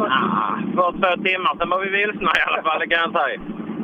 Ah, 0.00 0.56
för 0.74 0.92
två 0.92 1.22
timmar 1.24 1.58
sen 1.58 1.70
var 1.70 1.80
vi 1.84 1.90
vilsna 1.90 2.30
i 2.38 2.42
alla 2.48 2.62
fall, 2.62 2.80
det 2.80 2.86
kan 2.86 3.00
jag 3.06 3.12
säga. 3.22 3.40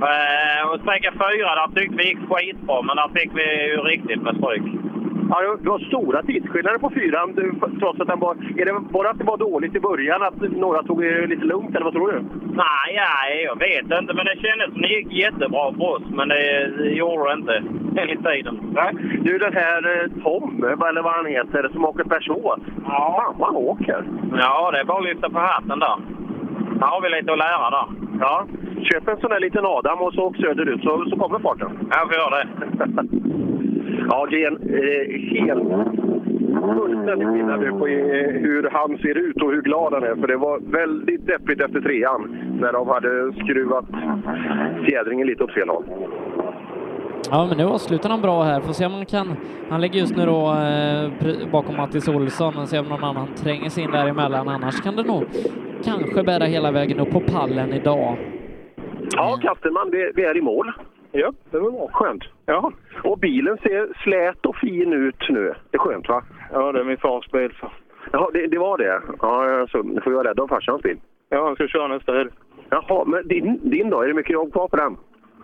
Eh, 0.09 0.69
och 0.69 0.81
sträcka 0.81 1.13
fyra, 1.13 1.55
där 1.55 1.81
tyckte 1.81 1.97
vi 1.97 2.09
gick 2.09 2.19
skitbra, 2.31 2.83
men 2.83 2.97
där 2.97 3.11
fick 3.17 3.31
vi 3.35 3.47
ju 3.71 3.77
riktigt 3.77 4.23
med 4.23 4.37
stryk. 4.37 4.67
Ja, 5.31 5.57
det 5.63 5.69
var- 5.69 5.79
stora 5.79 6.23
tidsskillnader 6.23 6.79
på 6.79 6.91
fyran, 6.91 7.33
du, 7.35 7.55
trots 7.81 8.01
att 8.01 8.07
den 8.09 8.19
var... 8.21 8.35
Är 8.61 8.65
det 8.65 8.81
bara 8.91 9.11
att 9.11 9.19
det 9.19 9.25
var 9.25 9.37
dåligt 9.37 9.75
i 9.77 9.81
början, 9.81 10.23
att 10.23 10.41
några 10.41 10.83
tog 10.83 11.03
det 11.03 11.27
lite 11.27 11.45
lugnt, 11.45 11.75
eller 11.75 11.85
vad 11.85 11.93
tror 11.95 12.13
du? 12.13 12.19
Nej, 12.55 12.89
ja, 12.95 13.13
jag 13.45 13.59
vet 13.59 14.01
inte, 14.01 14.15
men 14.15 14.25
det 14.25 14.37
kändes 14.47 14.73
som 14.73 14.83
det 14.83 14.89
gick 14.89 15.13
jättebra 15.13 15.73
för 15.73 15.83
oss. 15.95 16.03
Men 16.11 16.29
det, 16.29 16.71
gjorde 17.01 17.29
det 17.29 17.35
inte 17.41 17.63
enligt 18.01 18.25
tiden. 18.25 18.59
Nej. 18.75 18.91
Du, 19.25 19.39
den 19.39 19.53
här 19.53 19.81
eh, 20.03 20.23
Tom, 20.23 20.65
eller 20.89 21.03
vad 21.03 21.13
han 21.13 21.27
heter, 21.27 21.69
som 21.73 21.85
åker 21.85 22.05
Peugeot. 22.05 22.61
Ja. 22.85 23.23
Fan 23.25 23.35
vad 23.39 23.49
han 23.49 23.57
åker! 23.57 24.05
Ja, 24.39 24.71
det 24.71 24.81
är 24.81 24.85
bara 24.85 24.99
att 24.99 25.05
lyfta 25.05 25.31
på 25.31 25.39
hatten 25.39 25.79
där. 25.79 25.97
Här 26.81 26.89
har 26.89 27.01
vi 27.03 27.09
lite 27.09 27.33
att 27.33 27.39
lära 27.39 27.71
där. 27.71 27.87
Ja, 28.21 28.47
köp 28.83 29.09
en 29.09 29.17
sån 29.21 29.31
där 29.31 29.41
liten 29.41 29.67
Adam 29.67 30.01
och 30.01 30.15
så 30.15 30.23
åk 30.23 30.37
söderut 30.37 30.83
så, 30.83 31.05
så 31.11 31.17
kommer 31.17 31.39
farten. 31.39 31.89
Jag 31.91 32.09
får 32.09 32.15
göra 32.15 32.37
det. 32.39 32.49
ja, 34.09 34.27
det 34.31 34.45
är 34.45 34.47
en 34.47 34.57
eh, 34.57 35.45
helt 35.45 35.69
fullständig 36.77 37.29
skillnad 37.29 37.61
nu 37.61 37.71
på 37.71 37.87
eh, 37.87 38.31
hur 38.43 38.71
han 38.73 38.99
ser 38.99 39.19
ut 39.19 39.43
och 39.43 39.51
hur 39.53 39.63
glad 39.63 39.93
han 39.93 40.03
är. 40.03 40.15
För 40.15 40.27
det 40.27 40.37
var 40.37 40.61
väldigt 40.61 41.27
deppigt 41.27 41.61
efter 41.61 41.81
trean 41.81 42.37
när 42.61 42.73
de 42.73 42.89
hade 42.89 43.33
skruvat 43.33 43.85
fjädringen 44.87 45.27
lite 45.27 45.45
åt 45.45 45.53
fel 45.53 45.69
håll. 45.69 45.85
Ja, 47.31 47.47
men 47.49 47.59
nu 47.59 47.65
avslutar 47.65 48.11
han 48.11 48.21
bra 48.21 48.43
här. 48.43 48.61
Får 48.61 48.73
se 48.73 48.87
om 48.87 48.93
han 48.93 49.07
kan... 49.07 49.37
Han 49.71 49.81
ligger 49.81 50.01
just 50.01 50.17
nu 50.17 50.27
då 50.27 50.55
eh, 50.55 51.51
bakom 51.53 51.77
Mattis 51.77 52.09
Olsson 52.09 52.57
och 52.57 52.69
se 52.69 52.79
om 52.79 52.87
någon 52.87 53.05
annan 53.05 53.29
tränger 53.35 53.69
sig 53.69 53.85
in 53.85 53.91
däremellan. 53.91 54.49
Annars 54.49 54.81
kan 54.81 54.97
det 54.97 55.03
nog 55.03 55.25
kanske 55.85 56.23
bära 56.23 56.45
hela 56.45 56.73
vägen 56.73 57.01
upp 57.01 57.11
på 57.11 57.21
pallen 57.21 57.73
idag. 57.73 58.17
Ja, 59.17 59.39
Kastenman, 59.43 59.91
vi, 59.91 60.13
vi 60.15 60.25
är 60.25 60.37
i 60.37 60.41
mål. 60.41 60.73
Ja, 61.21 61.33
det 61.51 61.59
var 61.59 61.71
bra. 61.71 61.89
Skönt. 61.93 62.25
Ja. 62.47 62.73
Och 63.05 63.19
bilen 63.19 63.59
ser 63.59 64.03
slät 64.03 64.47
och 64.47 64.57
fin 64.57 64.93
ut 64.93 65.29
nu. 65.29 65.55
Det 65.71 65.77
är 65.77 65.79
skönt 65.79 66.09
va? 66.09 66.23
Ja, 66.53 66.73
det 66.73 66.81
är 66.81 66.85
min 66.85 66.97
fars 66.97 67.31
bil. 67.31 67.53
Ja, 68.13 68.31
det, 68.33 68.47
det 68.47 68.59
var 68.59 68.79
det? 68.79 69.03
Ja, 69.21 69.67
så 69.71 69.83
nu 69.83 70.01
får 70.01 70.13
jag 70.13 70.17
vara 70.19 70.29
rädd 70.29 70.41
om 70.41 70.49
farsans 70.49 70.83
bil. 70.83 70.99
Ja, 71.29 71.45
han 71.45 71.55
ska 71.55 71.69
köra 71.69 71.89
nästa 71.89 72.13
helg. 72.13 72.31
Jaha, 72.71 73.05
men 73.05 73.29
din, 73.29 73.71
din 73.71 73.91
då? 73.91 74.03
Är 74.03 74.09
det 74.09 74.15
mycket 74.15 74.33
jobb 74.33 74.53
kvar 74.53 74.69
på 74.69 74.77
den? 74.77 74.97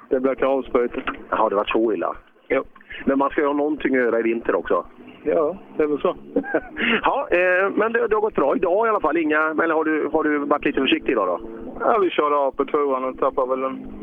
Det 0.09 0.21
blir 0.21 0.35
kravspöte. 0.35 1.03
Jaha, 1.31 1.49
det 1.49 1.57
var 1.57 1.65
så 1.65 1.93
illa? 1.93 2.17
Ja. 2.49 2.63
Men 3.05 3.19
man 3.19 3.31
ska 3.31 3.41
ju 3.41 3.47
ha 3.47 3.55
någonting 3.55 3.97
att 3.97 4.03
göra 4.03 4.19
i 4.19 4.23
vinter 4.23 4.55
också. 4.55 4.87
Ja, 5.23 5.57
det 5.77 5.83
är 5.83 5.87
väl 5.87 6.01
så. 6.01 6.17
ja, 7.03 7.29
eh, 7.31 7.71
men 7.77 7.93
det, 7.93 8.09
det 8.09 8.15
har 8.17 8.21
gått 8.21 8.35
bra 8.35 8.57
idag 8.57 8.87
i 8.87 8.91
alla 8.91 9.01
fall. 9.01 9.17
Inga, 9.17 9.39
eller 9.39 9.75
har 9.75 9.85
du, 9.85 10.09
har 10.13 10.25
du 10.25 10.39
varit 10.39 10.65
lite 10.65 10.81
försiktig 10.81 11.13
idag 11.13 11.27
då? 11.27 11.49
Ja, 11.81 11.99
vi 11.99 12.11
körde 12.11 12.37
av 12.37 12.51
på 12.51 12.65
tvåan 12.65 13.05
och 13.05 13.19
tappade 13.19 13.51
väl 13.51 13.65
en 13.65 13.94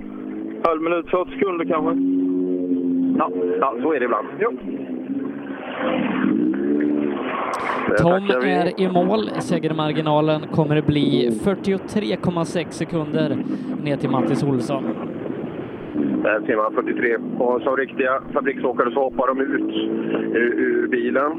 halv 0.63 0.81
minut, 0.81 1.09
40 1.09 1.31
sekunder 1.31 1.65
kanske. 1.65 1.91
Ja, 3.17 3.31
ja 3.59 3.75
så 3.81 3.93
är 3.93 3.99
det 3.99 4.05
ibland. 4.05 4.27
Jo. 4.39 4.51
Tom 7.97 8.43
är 8.43 8.81
i 8.81 8.91
mål. 8.91 9.29
Segermarginalen 9.39 10.41
kommer 10.51 10.75
att 10.75 10.85
bli 10.87 11.29
43,6 11.43 12.69
sekunder 12.69 13.37
ner 13.83 13.97
till 13.97 14.09
Mattis 14.09 14.43
Olsson. 14.43 14.83
Där 16.23 16.41
ser 16.45 16.55
man 16.55 16.73
43. 16.73 17.17
Och 17.39 17.61
som 17.61 17.77
riktiga 17.77 18.21
fabriksåkare 18.33 18.91
så 18.91 18.99
hoppar 18.99 19.27
de 19.27 19.41
ut 19.41 19.75
ur, 20.35 20.53
ur 20.59 20.87
bilen. 20.87 21.31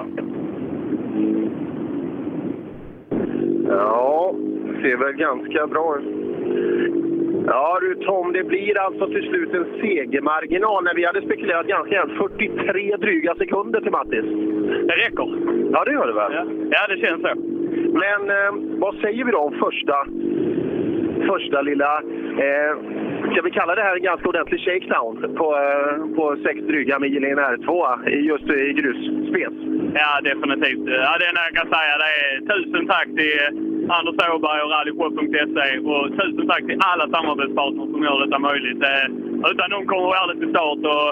Ja, 3.68 4.34
ser 4.82 4.96
väl 4.96 5.12
ganska 5.12 5.66
bra 5.66 5.98
ut. 5.98 7.01
Ja 7.46 7.78
du 7.80 7.94
Tom, 7.94 8.32
det 8.32 8.44
blir 8.44 8.78
alltså 8.78 9.06
till 9.06 9.28
slut 9.28 9.54
en 9.54 9.66
segermarginal 9.80 10.84
när 10.84 10.94
vi 10.94 11.04
hade 11.04 11.22
spekulerat 11.22 11.66
ganska 11.66 11.94
jämnt. 11.94 12.12
43 12.18 12.96
dryga 12.96 13.34
sekunder 13.34 13.80
till 13.80 13.90
Mattis. 13.90 14.24
Det 14.88 14.96
räcker. 14.96 15.28
Ja, 15.72 15.84
det 15.84 15.92
gör 15.92 16.06
det 16.06 16.12
väl? 16.12 16.32
Ja, 16.32 16.44
ja 16.70 16.94
det 16.94 17.00
känns 17.06 17.22
så. 17.22 17.32
Men 17.92 18.30
eh, 18.30 18.78
vad 18.80 18.94
säger 18.94 19.24
vi 19.24 19.30
då 19.32 19.38
om 19.38 19.52
första, 19.54 19.96
första 21.26 21.62
lilla, 21.62 22.02
eh, 22.38 22.76
ska 23.32 23.42
vi 23.42 23.50
kalla 23.50 23.74
det 23.74 23.82
här 23.82 23.96
en 23.96 24.02
ganska 24.02 24.28
ordentlig 24.28 24.60
shakedown 24.60 25.34
på, 25.36 25.56
eh, 25.56 26.14
på 26.16 26.36
sex 26.44 26.60
dryga 26.60 26.98
mil 26.98 27.24
i 27.24 27.30
en 27.30 27.38
R2 27.38 28.08
i- 28.08 28.26
just 28.26 28.50
i 28.50 28.72
grusspec? 28.72 29.52
Ja, 29.94 30.20
definitivt. 30.30 30.84
Ja, 31.06 31.12
det 31.18 31.26
enda 31.30 31.40
jag 31.48 31.54
kan 31.60 31.68
säga 31.76 31.92
det 32.02 32.10
är 32.20 32.40
tusen 32.50 32.86
tack 32.86 33.08
till 33.18 33.38
Anders 33.98 34.16
Åberg 34.34 34.60
och 34.62 34.70
rallyshop.se 34.74 35.78
och 35.92 36.04
tusen 36.18 36.46
tack 36.48 36.64
till 36.66 36.80
alla 36.90 37.06
samarbetspartners 37.16 37.90
som 37.92 38.02
gör 38.02 38.24
detta 38.24 38.38
möjligt. 38.38 38.82
Utan 39.50 39.70
dem 39.70 39.86
kommer 39.86 40.08
vi 40.12 40.16
aldrig 40.22 40.38
till 40.40 40.54
start 40.56 40.78
och 40.92 41.08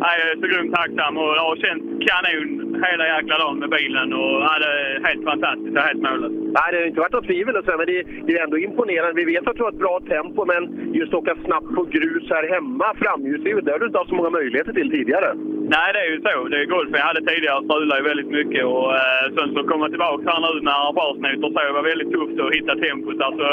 jag 0.00 0.14
är 0.32 0.40
så 0.40 0.46
grymt 0.52 0.74
tacksam 0.74 1.16
och 1.16 1.34
det 1.34 1.40
har 1.40 1.56
känts 1.56 1.86
kanon 2.06 2.48
hela 2.86 3.04
jäkla 3.14 3.38
dagen 3.38 3.58
med 3.58 3.70
bilen 3.70 4.12
och 4.12 4.34
ja, 4.46 4.54
det 4.62 4.70
är 4.80 5.04
helt 5.08 5.24
fantastiskt. 5.24 5.76
och 5.76 5.82
helt 5.82 6.02
målet. 6.02 6.32
Nej, 6.56 6.66
det 6.70 6.78
har 6.78 6.86
inte 6.86 7.00
varit 7.00 7.12
något 7.12 7.26
tvivel, 7.26 7.56
och 7.56 7.64
så, 7.64 7.72
men 7.78 7.86
det, 7.86 8.02
det 8.26 8.32
är 8.38 8.44
ändå 8.44 8.58
imponerande. 8.58 9.12
Vi 9.22 9.32
vet 9.32 9.48
att 9.48 9.56
du 9.56 9.62
har 9.62 9.72
ett 9.74 9.84
bra 9.86 10.00
tempo, 10.08 10.44
men 10.52 10.94
just 10.94 11.14
åka 11.14 11.34
snabbt 11.44 11.74
på 11.76 11.82
grus 11.82 12.30
här 12.30 12.48
hemma, 12.54 12.86
framhjulsdrivet, 13.02 13.64
det 13.64 13.72
har 13.72 13.78
du 13.78 13.86
inte 13.86 13.98
haft 13.98 14.10
så 14.10 14.20
många 14.20 14.30
möjligheter 14.30 14.72
till 14.72 14.90
tidigare. 14.90 15.28
Nej, 15.74 15.88
det 15.94 16.00
är 16.04 16.10
ju 16.14 16.20
så. 16.20 16.48
Det 16.48 16.58
är 16.60 16.64
golfen 16.76 17.00
jag 17.02 17.10
hade 17.12 17.24
tidigare 17.30 17.64
strulade 17.88 18.00
ju 18.00 18.08
väldigt 18.08 18.32
mycket 18.38 18.64
och 18.64 18.88
eh, 19.00 19.24
sen 19.36 19.48
så 19.54 19.60
komma 19.72 19.86
tillbaka 19.88 20.24
här 20.30 20.40
nu 20.46 20.60
när 20.60 20.78
arrangörsnoter 20.88 21.66
så 21.66 21.72
var 21.76 21.82
väldigt 21.92 22.12
tufft 22.16 22.40
att 22.40 22.54
hitta 22.56 22.74
tempot. 22.84 23.20
Alltså, 23.28 23.46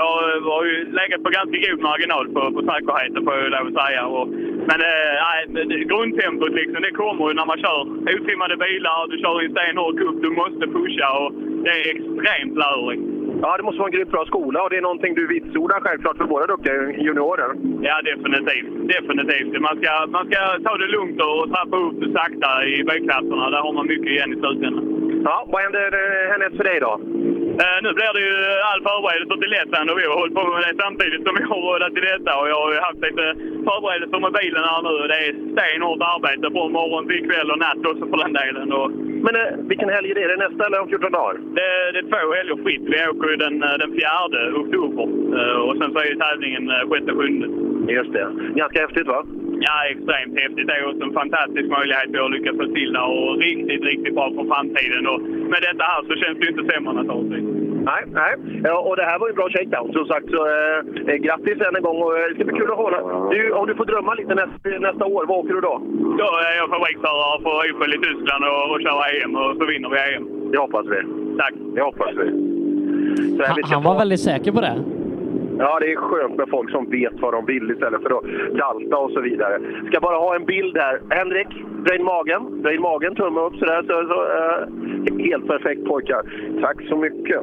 jag 0.00 0.14
eh, 0.24 0.42
har 0.54 0.64
ju 0.70 0.76
legat 1.00 1.22
på 1.24 1.30
ganska 1.38 1.56
god 1.64 1.80
marginal 1.88 2.26
på, 2.34 2.40
på 2.56 2.60
säkerheten 2.68 3.24
får 3.24 3.34
jag 3.34 3.50
lov 3.56 3.66
att 3.70 3.80
säga. 3.82 4.02
Och, 4.16 4.26
men 4.68 4.78
eh, 4.90 5.86
grundtempot 5.90 6.52
liksom, 6.60 6.80
det 6.86 6.92
kommer 7.02 7.28
ju 7.28 7.34
när 7.34 7.46
man 7.52 7.58
kör 7.64 7.80
otrimmade 8.14 8.56
bilar, 8.64 9.08
du 9.10 9.16
kör 9.22 9.42
i 9.42 9.46
en 9.46 9.52
stenhård 9.54 9.94
cup, 10.00 10.16
du 10.26 10.30
måste 10.42 10.64
pusha 10.76 11.08
och 11.22 11.30
det 11.64 11.70
är 11.70 11.84
extremt 11.94 12.56
lärorikt. 12.62 13.02
Ja, 13.42 13.56
det 13.56 13.62
måste 13.62 13.78
vara 13.78 13.88
en 13.88 13.96
grymt 13.96 14.10
bra 14.10 14.24
skola 14.26 14.62
och 14.62 14.70
det 14.70 14.76
är 14.76 14.88
någonting 14.88 15.14
du 15.14 15.26
vitsordar 15.26 15.80
självklart 15.80 16.16
för 16.16 16.24
våra 16.24 16.46
duktiga 16.46 16.74
juniorer. 17.06 17.50
Ja, 17.88 17.96
definitivt. 18.10 18.68
Definitivt. 18.94 19.60
Man 19.60 19.76
ska, 19.80 19.92
man 20.16 20.24
ska 20.30 20.40
ta 20.66 20.76
det 20.76 20.86
lugnt 20.96 21.20
och 21.28 21.50
trappa 21.52 21.76
upp 21.86 21.98
sakta 22.16 22.50
i 22.66 22.84
B-klasserna. 22.88 23.50
Där 23.50 23.62
har 23.66 23.72
man 23.72 23.86
mycket 23.86 24.10
igen 24.14 24.32
i 24.32 24.36
slutändan. 24.40 24.84
Ja, 25.24 25.44
vad 25.52 25.62
händer 25.62 25.86
eh, 26.02 26.30
härnäst 26.30 26.56
för 26.56 26.64
dig 26.64 26.80
då? 26.80 26.92
Eh, 27.62 27.78
nu 27.84 27.90
blir 27.98 28.12
det 28.16 28.22
ju 28.28 28.36
all 28.70 28.80
förberedelse 28.88 29.34
till 29.40 29.54
Lettland 29.56 29.86
och 29.90 29.98
vi 30.00 30.06
har 30.08 30.16
hållit 30.20 30.36
på 30.38 30.44
med 30.54 30.62
det 30.66 30.82
samtidigt 30.84 31.22
som 31.26 31.34
vi 31.38 31.44
har 31.50 31.60
rådat 31.66 31.92
till 31.94 32.10
detta. 32.12 32.32
Och 32.40 32.48
jag 32.52 32.58
har 32.62 32.70
ju 32.76 32.80
haft 32.88 33.02
lite 33.08 33.26
förberedelser 33.68 34.18
med 34.24 34.32
bilen 34.40 34.64
här 34.70 34.80
nu 34.86 34.92
och 35.02 35.08
det 35.12 35.18
är 35.26 35.32
stenhårt 35.54 36.02
arbete 36.12 36.46
från 36.54 36.76
morgon 36.78 37.04
till 37.08 37.22
kväll 37.28 37.48
och 37.52 37.60
natt 37.64 37.82
också 37.90 38.04
för 38.10 38.18
den 38.24 38.34
delen. 38.40 38.68
Och 38.78 38.88
Men 39.26 39.34
eh, 39.40 39.50
vilken 39.70 39.88
helg 39.94 40.06
är 40.10 40.14
det? 40.16 40.24
Är 40.26 40.32
det 40.34 40.44
nästa 40.46 40.62
eller 40.66 40.80
om 40.82 40.88
14 40.88 41.12
dagar? 41.18 41.34
det, 41.56 41.68
det 41.92 42.00
är 42.02 42.08
två 42.12 42.22
helger 42.38 42.58
fritt. 42.64 42.84
Vi 42.92 42.98
åker 43.10 43.28
ju 43.32 43.36
den, 43.44 43.56
eh, 43.66 43.76
den 43.82 43.90
4 43.92 44.60
oktober 44.62 45.06
Eh, 45.38 45.58
och 45.66 45.76
sen 45.78 45.92
så 45.92 45.98
är 45.98 46.04
ju 46.04 46.16
tävlingen 46.16 46.70
eh, 46.70 46.84
6-7. 46.90 47.90
Just 47.90 48.12
det. 48.12 48.26
Ganska 48.54 48.80
häftigt 48.80 49.06
va? 49.06 49.24
Ja, 49.66 49.74
extremt 49.92 50.34
häftigt. 50.42 50.66
Det 50.68 50.74
är 50.78 50.88
också 50.90 51.04
en 51.08 51.18
fantastisk 51.22 51.66
möjlighet 51.76 52.08
vi 52.14 52.18
har 52.18 52.30
lyckats 52.36 52.58
få 52.62 52.66
till 52.78 52.92
där 52.96 53.06
och 53.18 53.38
riktigt, 53.46 53.82
riktigt 53.90 54.14
bra 54.14 54.26
för 54.36 54.44
framtiden. 54.52 55.02
Och 55.12 55.20
med 55.52 55.60
detta 55.66 55.84
här 55.90 56.00
så 56.08 56.14
känns 56.20 56.36
det 56.38 56.44
ju 56.46 56.50
inte 56.54 56.66
sämre 56.72 56.92
naturligtvis. 56.92 57.46
Nej, 57.90 58.02
nej. 58.20 58.32
Ja, 58.64 58.74
och 58.88 58.96
det 58.96 59.06
här 59.10 59.18
var 59.18 59.26
ju 59.26 59.32
en 59.34 59.40
bra 59.40 59.48
shakedown 59.54 59.92
som 59.92 60.04
sagt. 60.12 60.26
Så, 60.34 60.40
eh, 60.54 60.78
eh, 61.10 61.18
grattis 61.26 61.58
än 61.66 61.76
en 61.76 61.82
gång 61.88 61.98
och 62.04 62.12
eh, 62.18 62.24
det 62.28 62.34
ska 62.34 62.44
bli 62.44 62.58
kul 62.60 62.70
att 62.70 62.82
hålla. 62.84 62.98
Du, 63.32 63.40
om 63.58 63.66
du 63.66 63.74
får 63.74 63.86
drömma 63.92 64.14
lite 64.14 64.34
nästa, 64.34 64.68
nästa 64.88 65.04
år, 65.14 65.22
vad 65.30 65.38
åker 65.40 65.54
du 65.54 65.60
då? 65.60 65.74
Då 66.20 66.26
är 66.48 66.54
jag 66.60 66.68
fabriksförare 66.74 67.36
för 67.44 67.54
Eiffel 67.64 67.94
i 67.96 67.98
Tyskland 68.06 68.42
och, 68.50 68.64
och 68.72 68.80
kör 68.84 68.98
EM 69.24 69.36
och 69.42 69.50
så 69.58 69.64
vinner 69.72 69.88
vi 69.94 69.98
EM. 70.14 70.24
Det 70.52 70.58
hoppas 70.58 70.86
vi. 70.92 71.00
Tack. 71.40 71.54
Det 71.74 71.82
hoppas 71.88 72.12
vi. 72.20 72.26
Så 73.36 73.42
här, 73.42 73.48
Han, 73.48 73.72
han 73.72 73.82
var 73.82 73.98
väldigt 73.98 74.20
säker 74.20 74.52
på 74.52 74.60
det. 74.60 74.74
Ja, 75.60 75.78
det 75.80 75.92
är 75.92 75.96
skönt 75.96 76.36
med 76.36 76.48
folk 76.48 76.70
som 76.70 76.90
vet 76.90 77.20
vad 77.20 77.32
de 77.34 77.46
vill 77.46 77.70
istället 77.70 78.02
för 78.02 78.18
att 78.18 78.24
dalta 78.62 78.96
och 78.96 79.10
så 79.10 79.20
vidare. 79.20 79.60
Ska 79.86 80.00
bara 80.00 80.16
ha 80.16 80.34
en 80.36 80.44
bild 80.44 80.76
här. 80.76 81.00
Henrik, 81.10 81.48
dra 81.84 81.94
in 81.94 82.04
magen. 82.04 82.62
Dra 82.62 82.72
in 82.74 82.82
magen, 82.82 83.14
tumme 83.14 83.40
upp 83.40 83.56
sådär. 83.56 83.82
Så, 83.82 83.94
så, 84.12 84.18
eh, 84.38 85.26
helt 85.28 85.46
perfekt 85.46 85.84
pojkar. 85.84 86.22
Tack 86.60 86.76
så 86.88 86.96
mycket. 86.96 87.40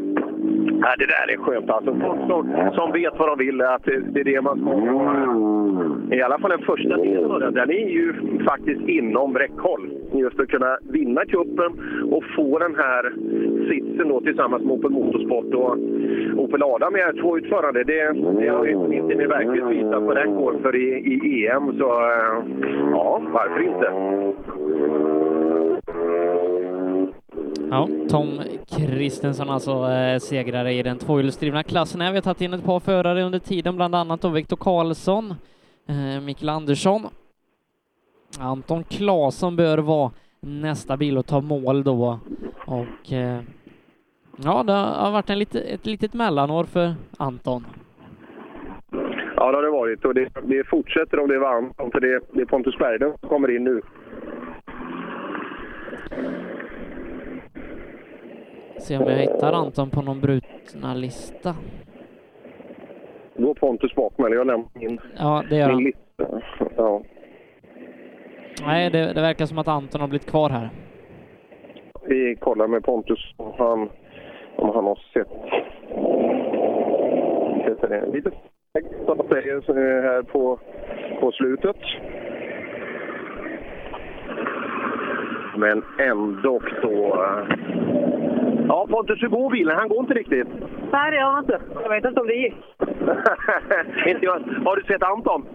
Ja, 0.82 0.96
det 1.00 1.06
där 1.06 1.34
är 1.34 1.38
skönt 1.38 1.70
alltså. 1.70 1.96
Folk 2.06 2.20
som, 2.28 2.72
som 2.74 2.92
vet 2.92 3.20
vad 3.20 3.28
de 3.30 3.46
vill, 3.46 3.62
att 3.62 3.84
det, 3.84 4.00
det 4.00 4.20
är 4.20 4.24
det 4.24 4.42
man 4.42 4.60
ska 4.60 4.72
mm. 4.72 5.97
I 6.12 6.22
alla 6.22 6.40
fall 6.40 6.50
den 6.50 6.66
första 6.66 6.98
delen 6.98 7.32
av 7.32 7.40
den, 7.40 7.70
är 7.70 7.90
ju 7.90 8.14
faktiskt 8.46 8.82
inom 8.88 9.38
räckhåll. 9.38 9.90
Just 10.14 10.40
att 10.40 10.48
kunna 10.48 10.78
vinna 10.82 11.26
cupen 11.26 11.72
och 12.12 12.24
få 12.36 12.60
den 12.60 12.76
här 12.76 13.14
sitsen 13.70 14.08
då 14.10 14.22
tillsammans 14.22 14.64
med 14.64 14.72
Opel 14.72 14.92
Motorsport 14.92 15.54
och 15.54 15.78
Opel 16.44 16.64
Adam 16.64 16.94
med 16.94 17.18
två 17.22 17.38
utförande. 17.38 17.84
Det, 17.84 18.14
det 18.40 18.48
har 18.48 18.66
ju 18.66 18.72
inte 18.72 19.14
Emil 19.14 19.28
Bergqvist 19.28 19.68
visat 19.68 20.04
vad 20.04 20.16
den 20.16 20.36
går 20.36 20.60
för 20.62 20.76
i, 20.76 20.88
i 21.14 21.48
EM. 21.48 21.78
Så 21.78 21.86
eh, 21.86 22.44
ja, 22.92 23.22
varför 23.34 23.62
inte? 23.62 23.92
Ja, 27.70 27.88
Tom 28.10 28.28
Kristensson 28.78 29.50
alltså 29.50 29.72
eh, 29.72 30.20
segrare 30.20 30.74
i 30.74 30.84
den 30.84 30.98
tvåhjulsdrivna 30.98 31.64
klassen. 31.64 32.00
Vi 32.00 32.06
har 32.06 32.22
tagit 32.22 32.42
in 32.42 32.54
ett 32.54 32.66
par 32.66 32.80
förare 32.80 33.24
under 33.24 33.40
tiden, 33.40 33.76
bland 33.76 33.96
annat 33.96 34.22
då 34.22 34.30
Viktor 34.30 34.58
Karlsson, 34.58 35.34
Mikael 36.22 36.50
Andersson. 36.50 37.02
Anton 38.40 38.84
Claesson 38.84 39.56
bör 39.56 39.78
vara 39.78 40.12
nästa 40.40 40.98
bil 40.98 41.18
att 41.18 41.28
ta 41.28 41.42
mål 41.42 41.84
då. 41.84 42.20
Och 42.66 43.14
eh, 43.14 43.42
ja, 44.44 44.64
det 44.64 44.74
har 44.74 45.12
varit 45.12 45.30
en 45.30 45.40
lite, 45.40 45.60
ett 45.60 45.86
litet 45.86 46.14
mellanår 46.14 46.64
för 46.64 46.96
Anton. 47.18 47.66
Ja, 49.36 49.52
det 49.52 49.58
har 49.58 49.64
det 49.64 49.70
varit 49.70 50.06
och 50.06 50.14
det, 50.14 50.30
det 50.44 50.64
fortsätter 50.68 51.20
om 51.20 51.28
det 51.28 51.40
var 51.40 51.54
Anton, 51.54 51.92
för 51.92 52.00
det, 52.00 52.20
det 52.32 52.42
är 52.42 52.46
Pontus 52.46 52.78
Berglund 52.78 53.20
som 53.20 53.30
kommer 53.30 53.56
in 53.56 53.64
nu. 53.64 53.82
Se 58.80 58.98
om 58.98 59.08
jag 59.08 59.18
hittar 59.18 59.54
Anton 59.54 59.90
på 59.90 60.02
någon 60.02 60.22
brutna 60.22 60.94
lista. 60.94 61.56
Går 63.38 63.54
Pontus 63.54 63.96
bakom 63.96 64.26
eller 64.26 64.36
jag 64.36 64.48
lämnar 64.48 64.68
min, 64.74 65.00
Ja, 65.18 65.44
det 65.50 65.56
gör 65.56 65.68
min 65.68 65.74
han. 65.76 65.84
lista. 65.84 66.42
Ja. 66.78 67.02
Nej, 68.66 68.90
det, 68.90 69.14
det 69.14 69.22
verkar 69.22 69.46
som 69.46 69.58
att 69.58 69.68
Anton 69.68 70.02
har 70.02 70.08
blivit 70.08 70.30
kvar 70.30 70.50
här. 70.50 70.70
Vi 72.08 72.36
kollar 72.36 72.68
med 72.68 72.84
Pontus 72.84 73.34
om 73.38 73.54
han, 73.58 73.90
om 74.56 74.70
han 74.76 74.86
har 74.86 75.00
sett, 75.14 75.28
sett 77.66 77.90
det. 77.90 78.06
Lite 78.14 78.32
som 79.06 79.28
säger 79.30 80.02
här 80.02 80.22
på, 80.22 80.60
på 81.20 81.32
slutet. 81.32 81.76
Men 85.58 85.84
ändå 86.00 86.60
då... 86.82 87.26
Ja, 88.68 88.88
Pontus, 88.90 89.24
hur 89.24 89.28
går 89.28 89.50
bilen? 89.50 89.78
Han 89.78 89.90
går 89.90 90.00
inte 90.00 90.14
riktigt. 90.14 90.48
Nej, 90.92 91.12
det 91.12 91.18
gör 91.18 91.32
han 91.32 91.44
inte. 91.44 91.60
Jag 91.84 91.90
vet 91.90 92.06
inte 92.06 92.22
om 92.22 92.28
det 92.28 92.34
gick. 92.34 92.56
inte 94.06 94.26
jag. 94.26 94.40
Har 94.66 94.76
du 94.76 94.84
sett 94.84 95.04
Anton? 95.04 95.46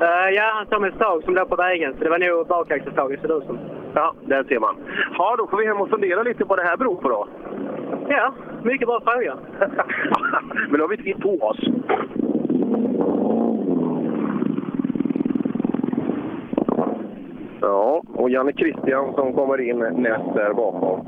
Uh, 0.00 0.30
ja, 0.34 0.52
han 0.54 0.66
såg 0.66 0.86
ett 0.86 0.94
stag 0.94 1.24
som 1.24 1.34
låg 1.34 1.48
på 1.48 1.56
vägen, 1.56 1.94
så 1.98 2.04
det 2.04 2.10
var 2.10 2.18
nog 2.18 2.46
bakaxelstaget 2.46 3.20
ser 3.20 3.28
det 3.28 3.34
ut 3.34 3.44
som. 3.46 3.58
Ja, 3.94 4.14
där 4.26 4.44
ser 4.44 4.58
man. 4.58 4.76
Ja, 5.18 5.36
då 5.38 5.46
får 5.46 5.58
vi 5.58 5.66
hem 5.66 5.80
och 5.80 5.90
fundera 5.90 6.22
lite 6.22 6.38
på 6.38 6.48
vad 6.48 6.58
det 6.58 6.64
här 6.64 6.76
beror 6.76 6.96
på 6.96 7.08
då. 7.08 7.28
Ja, 8.08 8.34
mycket 8.62 8.88
bra 8.88 9.00
fråga. 9.00 9.36
Men 10.68 10.78
då 10.78 10.84
har 10.84 10.88
vi 10.88 10.96
tid 10.96 11.22
på 11.22 11.38
oss. 11.38 11.60
Ja, 17.60 18.02
och 18.14 18.30
Janne 18.30 18.52
Kristiansson 18.52 19.32
kommer 19.32 19.60
in 19.60 19.78
näst 19.78 20.34
där 20.34 20.52
bakom. 20.52 21.06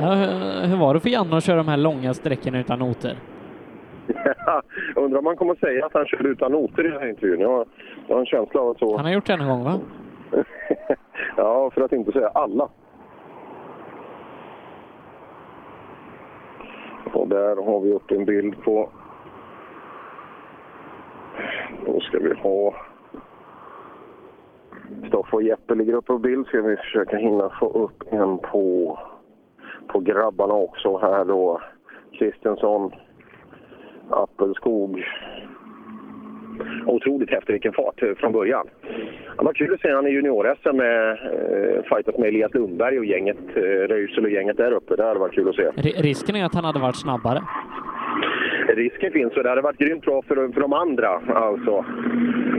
Ja, 0.00 0.14
hur- 0.66 0.76
var 0.76 0.94
det 0.94 1.00
för 1.00 1.08
Janne 1.08 1.36
att 1.36 1.44
köra 1.44 1.56
de 1.56 1.68
här 1.68 1.76
långa 1.76 2.14
sträckorna 2.14 2.60
utan 2.60 2.78
noter? 2.78 3.16
Undrar 4.96 5.18
om 5.18 5.24
man 5.24 5.36
kommer 5.36 5.54
säga 5.54 5.86
att 5.86 5.94
han 5.94 6.06
kör 6.06 6.26
utan 6.26 6.52
noter 6.52 6.86
i 6.86 6.90
den 6.90 7.00
här 7.00 7.08
intervjun. 7.08 7.40
Jag 7.40 7.48
har, 7.48 7.66
jag 8.06 8.14
har 8.14 8.20
en 8.20 8.26
känsla 8.26 8.60
av 8.60 8.68
att 8.70 8.78
så. 8.78 8.96
Han 8.96 9.04
har 9.06 9.12
gjort 9.12 9.26
det 9.26 9.32
en 9.32 9.48
gång, 9.48 9.64
va? 9.64 9.80
ja, 11.36 11.70
för 11.74 11.80
att 11.80 11.92
inte 11.92 12.12
säga 12.12 12.28
alla. 12.28 12.68
Och 17.12 17.28
där 17.28 17.56
har 17.64 17.80
vi 17.80 17.92
upp 17.92 18.10
en 18.10 18.24
bild 18.24 18.62
på... 18.64 18.88
Då 21.86 22.00
ska 22.00 22.18
vi 22.18 22.34
ha... 22.42 22.74
Stoffe 25.08 25.36
och 25.36 25.42
Jeppe 25.42 25.74
ligger 25.74 25.94
uppe 25.94 26.06
på 26.06 26.18
bild. 26.18 26.46
Ska 26.46 26.60
vi 26.62 26.76
försöka 26.76 27.16
hinna 27.16 27.50
få 27.60 27.66
upp 27.68 28.12
en 28.12 28.38
på, 28.38 28.98
på 29.88 30.00
grabbarna 30.00 30.54
också. 30.54 30.98
Här 30.98 31.24
då 31.24 31.60
Kristensson, 32.18 32.92
Appelskog. 34.10 35.04
Otroligt 36.86 37.30
häftig, 37.30 37.52
vilken 37.52 37.72
fart 37.72 38.02
eh, 38.02 38.14
från 38.14 38.32
början. 38.32 38.66
Det 39.38 39.44
var 39.44 39.52
kul 39.52 39.74
att 39.74 39.80
se 39.80 39.92
han 39.92 40.06
i 40.06 40.10
junior-SM 40.10 40.76
med, 40.76 41.10
eh, 41.10 41.82
fightas 41.82 42.18
med 42.18 42.28
Elias 42.28 42.54
Lundberg 42.54 42.98
och 42.98 43.04
gänget, 43.04 43.36
eh, 43.56 43.60
Röisel 43.62 44.24
och 44.24 44.30
gänget 44.30 44.56
där 44.56 44.72
uppe. 44.72 44.96
Det 44.96 45.04
hade 45.04 45.20
varit 45.20 45.34
kul 45.34 45.48
att 45.48 45.54
se. 45.54 45.62
R- 45.62 46.02
risken 46.02 46.36
är 46.36 46.44
att 46.44 46.54
han 46.54 46.64
hade 46.64 46.78
varit 46.80 46.96
snabbare. 46.96 47.42
Risken 48.68 49.12
finns 49.12 49.32
och 49.36 49.42
det 49.42 49.48
hade 49.48 49.60
varit 49.60 49.78
grymt 49.78 50.04
bra 50.04 50.22
för, 50.22 50.52
för 50.52 50.60
de 50.60 50.72
andra. 50.72 51.08
Alltså. 51.34 51.84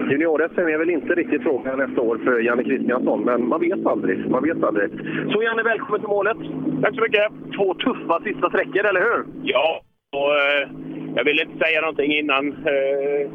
Junior-SM 0.09 0.67
är 0.67 0.77
väl 0.77 0.89
inte 0.89 1.13
riktigt 1.15 1.43
frågan 1.43 1.77
nästa 1.77 2.01
år 2.01 2.17
för 2.23 2.39
Janne 2.39 2.63
Kristiansson, 2.63 3.23
men 3.25 3.47
man 3.47 3.59
vet 3.59 3.85
aldrig. 3.85 4.29
Man 4.29 4.43
vet 4.43 4.63
aldrig. 4.63 4.89
Så 5.31 5.43
Janne, 5.43 5.63
välkommen 5.63 5.99
till 5.99 6.09
målet. 6.09 6.37
Tack 6.81 6.95
så 6.95 7.01
mycket. 7.01 7.27
Två 7.55 7.73
tuffa 7.73 8.21
sista 8.23 8.49
sträckor, 8.49 8.85
eller 8.85 9.01
hur? 9.01 9.25
Ja, 9.43 9.81
och, 10.11 10.35
eh, 10.35 10.69
jag 11.15 11.23
vill 11.23 11.41
inte 11.41 11.65
säga 11.65 11.81
någonting 11.81 12.11
innan. 12.11 12.47
Eh, 12.47 13.29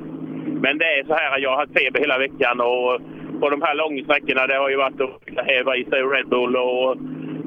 men 0.62 0.78
det 0.78 0.84
är 0.84 1.04
så 1.04 1.14
här 1.14 1.36
att 1.36 1.42
jag 1.42 1.50
har 1.50 1.56
haft 1.56 1.78
feber 1.78 2.00
hela 2.00 2.18
veckan 2.18 2.60
och 2.60 3.00
på 3.40 3.50
de 3.50 3.62
här 3.62 3.74
långa 3.74 4.04
sträckorna 4.04 4.46
det 4.46 4.58
har 4.58 4.70
ju 4.70 4.76
varit 4.76 5.00
att 5.00 5.46
häva 5.46 5.76
i 5.76 5.84
sig 5.84 6.02
Red 6.02 6.28
Bull 6.28 6.56
och, 6.56 6.96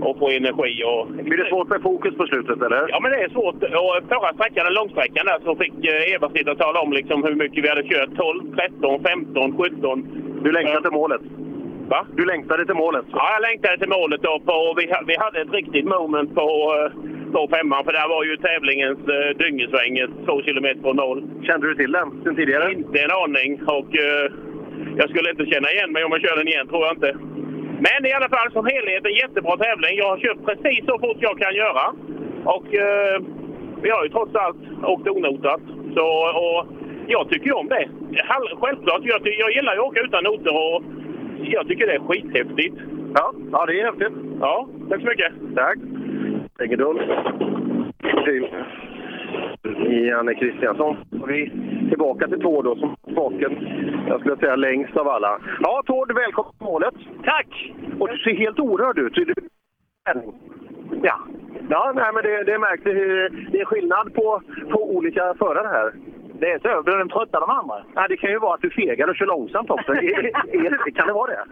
och 0.02 0.20
få 0.20 0.30
energi. 0.30 0.84
Och... 0.84 1.08
Blir 1.08 1.38
det 1.38 1.50
svårt 1.50 1.70
med 1.70 1.82
fokus 1.82 2.14
på 2.18 2.26
slutet, 2.26 2.62
eller? 2.62 2.86
Ja, 2.90 3.00
men 3.02 3.12
det 3.12 3.18
är 3.24 3.30
svårt. 3.30 3.56
Och 3.82 3.94
förra 4.14 4.34
sträckan, 4.34 4.66
den 4.66 4.74
långsträckan 4.74 5.26
där, 5.26 5.40
så 5.46 5.56
fick 5.56 5.76
eh, 5.86 6.14
Eva 6.14 6.30
sitta 6.30 6.52
och 6.52 6.58
tala 6.58 6.80
om 6.82 6.94
liksom 6.94 7.24
hur 7.24 7.36
mycket 7.36 7.64
vi 7.64 7.70
hade 7.70 7.84
kört. 7.84 8.16
12, 8.16 8.56
13, 8.56 9.04
15, 9.04 9.58
17. 9.58 10.42
Du 10.44 10.52
längtade 10.52 10.82
till 10.82 11.00
målet? 11.02 11.22
Va? 11.94 12.06
Du 12.18 12.26
längtade 12.26 12.66
till 12.66 12.76
målet? 12.76 13.06
Ja, 13.12 13.26
jag 13.36 13.42
längtade 13.42 13.78
till 13.78 13.90
målet 13.90 14.22
då. 14.22 14.40
På, 14.40 14.74
vi, 14.78 14.86
vi 15.08 15.16
hade 15.18 15.42
ett 15.42 15.54
riktigt 15.54 15.86
moment 15.86 16.36
på, 16.36 16.48
eh, 16.78 16.92
på 17.36 17.48
femman, 17.56 17.84
för 17.86 17.94
där 17.94 18.08
var 18.16 18.24
ju 18.24 18.38
tävlingens 18.38 19.00
eh, 19.16 19.38
dyngesväng 19.38 19.96
två 20.26 20.42
kilometer 20.42 20.82
från 20.82 20.96
mål. 20.96 21.24
Kände 21.48 21.68
du 21.68 21.76
till 21.76 21.92
den 21.92 22.08
sen 22.24 22.36
tidigare? 22.36 22.74
Inte 22.74 23.00
en 23.00 23.12
aning. 23.24 23.62
Och 23.78 23.92
eh, 24.06 24.26
jag 25.00 25.10
skulle 25.10 25.30
inte 25.30 25.46
känna 25.46 25.72
igen 25.72 25.92
mig 25.92 26.04
om 26.04 26.12
jag 26.12 26.22
kör 26.22 26.38
den 26.38 26.48
igen, 26.48 26.68
tror 26.68 26.84
jag 26.86 26.96
inte. 26.98 27.12
Men 27.86 28.06
i 28.06 28.14
alla 28.14 28.30
fall 28.30 28.52
som 28.52 28.66
helhet 28.66 29.06
en 29.06 29.22
jättebra 29.24 29.58
tävling. 29.58 29.94
Jag 29.98 30.10
har 30.10 30.18
kört 30.18 30.46
precis 30.46 30.86
så 30.86 31.00
fort 31.00 31.18
jag 31.20 31.38
kan 31.40 31.56
göra. 31.56 31.86
Och 32.56 32.68
eh, 32.74 33.18
vi 33.84 33.90
har 33.90 34.04
ju 34.04 34.10
trots 34.10 34.36
allt 34.36 34.62
åkt 34.84 35.08
onotat. 35.08 35.62
Så, 35.96 36.06
och 36.44 36.60
jag 37.08 37.30
tycker 37.30 37.46
ju 37.46 37.54
om 37.54 37.68
det. 37.68 37.90
Självklart, 38.62 39.02
jag, 39.04 39.22
jag 39.24 39.52
gillar 39.56 39.74
ju 39.74 39.80
att 39.80 39.88
åka 39.88 40.02
utan 40.02 40.24
noter 40.24 40.54
och 40.56 40.84
jag 41.44 41.68
tycker 41.68 41.88
det 41.88 41.94
är 41.94 42.00
skithäftigt. 42.00 42.76
Ja, 43.16 43.34
ja 43.52 43.66
det 43.66 43.80
är 43.80 43.86
häftigt. 43.86 44.14
Ja, 44.40 44.68
tack 44.90 45.02
så 45.02 45.08
mycket. 45.08 45.34
Tack. 45.56 45.78
Egendull. 46.60 47.02
Till 49.62 50.06
Janne 50.08 50.34
Kristiansson. 50.34 50.98
Och 51.22 51.30
vi 51.30 51.42
är 51.42 51.90
tillbaka 51.90 52.28
till 52.28 52.42
Tord 52.42 52.66
då, 52.66 52.76
som 52.76 52.96
baken, 53.16 53.58
jag 54.08 54.20
skulle 54.20 54.38
säga 54.38 54.56
längst 54.56 54.98
av 54.98 55.08
alla. 55.08 55.40
Ja, 55.60 55.84
Tord, 55.86 56.12
välkommen 56.16 56.52
till 56.58 56.66
målet. 56.66 56.94
Tack! 57.24 57.74
Och 58.00 58.08
du 58.10 58.18
ser 58.18 58.36
helt 58.36 58.60
orörd 58.60 58.98
ut. 59.00 59.18
Är 59.18 59.26
du... 59.26 59.34
Ja. 61.04 61.20
Ja, 61.70 61.92
nej, 61.96 62.12
men 62.14 62.24
det, 62.24 62.44
det 62.44 62.60
märks. 62.60 62.84
Det, 62.84 62.94
det 63.52 63.60
är 63.60 63.66
skillnad 63.66 64.14
på, 64.14 64.42
på 64.72 64.96
olika 64.96 65.34
förare 65.34 65.68
här. 65.68 65.94
Det 66.42 66.52
är 66.52 66.60
så? 66.60 66.84
Blir 66.84 66.98
de 66.98 67.10
trötta 67.10 67.40
de 67.40 67.50
andra? 67.50 67.84
Ja, 67.96 68.08
det 68.08 68.18
kan 68.18 68.30
ju 68.30 68.40
vara 68.40 68.54
att 68.54 68.62
du 68.62 68.70
fegar 68.70 69.08
och 69.08 69.16
kör 69.16 69.26
långsamt 69.26 69.70
också. 69.70 69.94
kan 70.96 71.08
det 71.08 71.14
vara 71.14 71.32
det? 71.32 71.46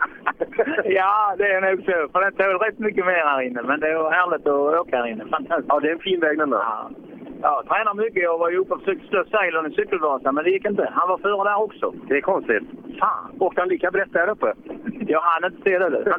Ja, 0.86 1.36
det 1.38 1.48
är 1.54 1.62
nog 1.62 1.80
så. 1.86 2.08
För 2.12 2.22
det 2.26 2.32
tål 2.32 2.60
rätt 2.60 2.80
mycket 2.80 3.06
mer 3.06 3.26
här 3.26 3.42
inne. 3.42 3.62
Men 3.62 3.80
det 3.80 3.88
är 3.88 4.10
härligt 4.10 4.48
att 4.48 4.82
åka 4.82 4.98
här 4.98 5.08
inne. 5.08 5.26
Fantastiskt. 5.26 5.70
Ja, 5.70 5.80
det 5.80 5.88
är 5.90 5.94
en 5.94 6.00
fin 6.00 6.20
väg 6.20 6.38
den 6.38 6.50
där. 6.50 6.58
Ja. 6.58 6.90
Ja, 7.42 7.64
tränar 7.68 7.94
mycket. 7.94 8.24
Jag 8.24 8.38
var 8.38 8.50
ju 8.50 8.58
uppe 8.58 8.74
och 8.74 8.80
försökte 8.80 9.08
slå 9.08 9.24
Ceylon 9.24 9.72
i 9.72 9.76
cykelvasan, 9.76 10.36
men 10.36 10.44
det 10.44 10.50
gick 10.50 10.66
inte. 10.66 10.90
Han 10.94 11.10
var 11.10 11.18
före 11.18 11.50
där 11.50 11.64
också. 11.64 11.94
Det 12.08 12.18
är 12.18 12.22
konstigt. 12.22 12.64
Fan! 13.00 13.32
Åkte 13.40 13.62
han 13.62 13.70
lika 13.70 13.92
brett 13.92 14.14
där 14.14 14.30
uppe? 14.30 14.54
Jag 15.08 15.22
hann 15.22 15.52
inte 15.52 15.70
se 15.70 15.80
det. 15.80 15.90
du. 15.90 16.04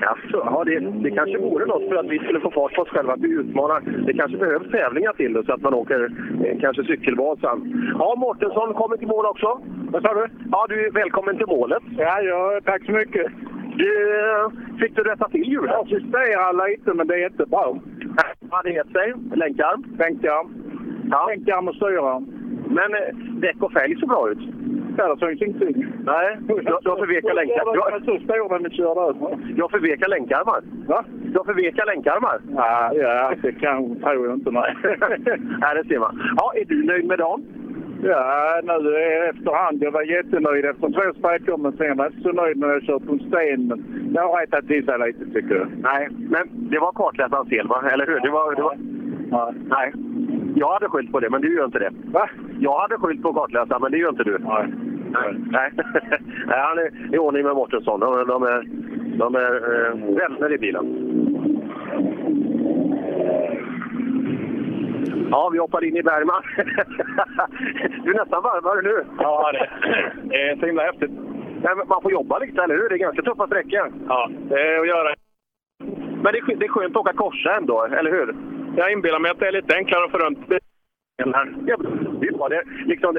Jaså, 0.00 0.42
ja, 0.50 0.64
det, 0.64 0.80
det 0.80 1.10
kanske 1.10 1.38
vore 1.38 1.66
något 1.66 1.88
för 1.88 1.96
att 1.96 2.06
vi 2.06 2.18
skulle 2.18 2.40
få 2.40 2.50
fart 2.50 2.74
på 2.74 2.82
oss 2.82 2.88
själva, 2.88 3.12
att 3.12 3.20
vi 3.20 3.28
utmanar. 3.28 3.80
Det 4.06 4.14
kanske 4.14 4.38
behövs 4.38 4.70
tävlingar 4.70 5.12
till 5.12 5.32
det, 5.32 5.44
så 5.44 5.52
att 5.52 5.60
man 5.60 5.74
åker 5.74 6.10
eh, 6.44 6.60
kanske 6.60 6.84
cykelvasan. 6.84 7.58
Ja, 7.98 8.14
Mårtensson 8.16 8.74
kommer 8.74 8.96
till 8.96 9.08
mål 9.08 9.26
också. 9.26 9.60
Vad 9.90 10.02
sa 10.02 10.14
du? 10.14 10.28
Ja, 10.52 10.66
du 10.68 10.86
är 10.86 10.90
välkommen 10.90 11.36
till 11.36 11.46
målet. 11.46 11.82
Ja, 11.98 12.20
ja 12.20 12.60
tack 12.64 12.84
så 12.86 12.92
mycket. 12.92 13.26
Du, 13.76 13.90
eh, 14.20 14.78
fick 14.80 14.96
du 14.96 15.02
rätta 15.02 15.28
till 15.28 15.48
hjulet? 15.48 15.70
Jag 15.70 15.88
justerar 15.88 16.68
lite, 16.68 16.94
men 16.94 17.06
det 17.06 17.14
är 17.14 17.26
inte 17.26 17.46
bra. 17.46 17.78
Vad 18.40 18.64
det 18.64 18.70
heter 18.70 18.90
sig? 18.90 19.14
Länkarm? 19.34 19.84
Länkarm. 19.98 20.46
Ja. 21.10 21.26
Länkarm 21.28 21.68
och 21.68 21.74
styrarm. 21.74 22.24
Men 22.68 22.94
eh, 22.94 23.14
däck 23.40 23.62
och 23.62 23.72
fälg 23.72 23.96
så 24.00 24.06
bra 24.06 24.30
ut. 24.30 24.38
Det 24.96 25.16
syns 25.20 25.42
ingenting. 25.42 25.86
Nej, 26.04 26.36
du, 26.40 26.54
du 26.82 26.90
har 26.90 26.96
för 26.96 27.06
veka 27.06 27.32
länkar. 27.32 27.72
Du 27.72 27.80
har, 27.80 28.00
så 28.00 28.24
stor 28.24 28.48
när 28.50 28.68
ni 28.68 28.76
körde 28.76 29.00
över. 29.00 29.54
du 29.56 29.62
har 29.62 29.68
för 29.68 29.78
veka 29.78 30.06
länkarmar. 30.08 30.60
Va? 30.86 31.04
Du 31.32 31.38
har 31.38 31.44
för 31.44 31.54
veka 31.54 31.84
länkarmar. 31.84 32.40
Ja, 32.56 32.92
ja 32.94 33.32
det 33.42 33.52
kan, 33.52 33.96
tror 34.00 34.26
jag 34.26 34.34
inte. 34.34 34.50
Nej. 34.50 34.76
Nej, 35.60 35.74
det 35.74 35.84
ser 35.88 35.98
man. 35.98 36.22
Ja, 36.36 36.52
är 36.56 36.64
du 36.64 36.84
nöjd 36.84 37.06
med 37.06 37.18
dagen? 37.18 37.44
Ja, 38.02 38.60
nu 38.62 38.96
efterhand. 39.30 39.82
Jag 39.82 39.90
var 39.90 40.02
jättenöjd 40.02 40.64
efter 40.64 40.88
två 40.88 41.18
sträckor, 41.18 41.56
men 41.56 41.76
sen 41.76 41.96
var 41.96 42.04
jag 42.04 42.12
inte 42.12 42.22
så 42.22 42.32
nöjd 42.32 42.56
när 42.56 42.68
jag 42.68 42.82
kört 42.82 43.06
på 43.06 43.12
en 43.12 43.18
sten. 43.18 43.66
Men 43.66 44.12
det 44.12 44.20
har 44.20 44.40
rättat 44.40 44.66
till 44.66 44.84
sig 44.84 44.98
lite, 44.98 45.24
tycker 45.24 45.54
jag. 45.54 45.68
Nej, 45.76 46.08
men 46.10 46.48
det 46.52 46.78
var 46.78 46.92
kartläsarens 46.92 47.48
fel, 47.48 47.68
va? 47.68 47.82
Eller 47.92 48.06
hur? 48.06 48.20
Det 48.20 48.30
var, 48.30 48.54
det 48.54 48.62
var... 48.62 48.76
Ja. 49.30 49.52
Nej. 49.68 49.92
Jag 50.56 50.72
hade 50.72 50.88
skyllt 50.88 51.12
på 51.12 51.20
det, 51.20 51.30
men 51.30 51.40
du 51.40 51.56
gör 51.56 51.64
inte 51.64 51.78
det. 51.78 51.90
Va? 52.04 52.28
Jag 52.60 52.78
hade 52.80 52.96
skyllt 52.96 53.22
på 53.22 53.32
kartläsaren, 53.32 53.82
men 53.82 53.92
det 53.92 53.98
gör 53.98 54.08
inte 54.08 54.24
du. 54.24 54.38
Nej. 54.38 54.66
Nej, 55.10 55.34
Nej. 55.50 55.70
Nej, 56.46 56.58
han 56.58 56.78
är 56.78 57.14
i 57.14 57.18
ordning 57.18 57.44
med 57.44 57.54
Mårtensson. 57.54 58.00
De, 58.00 58.26
de 58.28 58.42
är, 58.42 58.68
de 59.18 59.34
är 59.34 59.54
eh, 59.54 60.16
vänner 60.16 60.52
i 60.52 60.58
bilen. 60.58 60.86
Ja, 65.30 65.48
vi 65.52 65.58
hoppar 65.58 65.84
in 65.84 65.96
i 65.96 66.02
Bergman. 66.02 66.42
du 68.04 68.10
är 68.10 68.24
nästan 68.24 68.42
varmare 68.42 68.82
nu. 68.82 69.04
Ja, 69.18 69.52
det, 69.52 69.70
det 70.28 70.42
är 70.42 70.56
så 70.56 70.66
himla 70.66 70.82
häftigt. 70.82 71.10
Men 71.62 71.88
man 71.88 72.02
får 72.02 72.12
jobba 72.12 72.38
lite, 72.38 72.62
eller 72.62 72.74
hur? 72.74 72.88
Det 72.88 72.94
är 72.94 72.98
ganska 72.98 73.22
tuffa 73.22 73.46
sträckor. 73.46 73.92
Ja, 74.08 74.30
det 74.48 74.60
är 74.60 74.80
att 74.80 74.88
göra. 74.88 75.14
Men 76.22 76.32
det 76.32 76.38
är, 76.38 76.56
det 76.56 76.64
är 76.64 76.68
skönt 76.68 76.96
att 76.96 77.00
åka 77.00 77.12
korsa 77.12 77.56
ändå, 77.56 77.84
eller 77.84 78.10
hur? 78.10 78.34
Jag 78.76 78.92
inbillar 78.92 79.18
mig 79.18 79.30
att 79.30 79.38
det 79.38 79.48
är 79.48 79.52
lite 79.52 79.76
enklare 79.76 80.04
att 80.04 80.10
få 80.10 80.18
runt 80.18 80.48
bilen 80.48 81.34
här. 81.34 81.54
Ja, 81.66 81.76
det 82.20 82.26
är 82.26 82.32
bra. 82.32 82.48
Det, 82.48 82.62
liksom, 82.84 83.18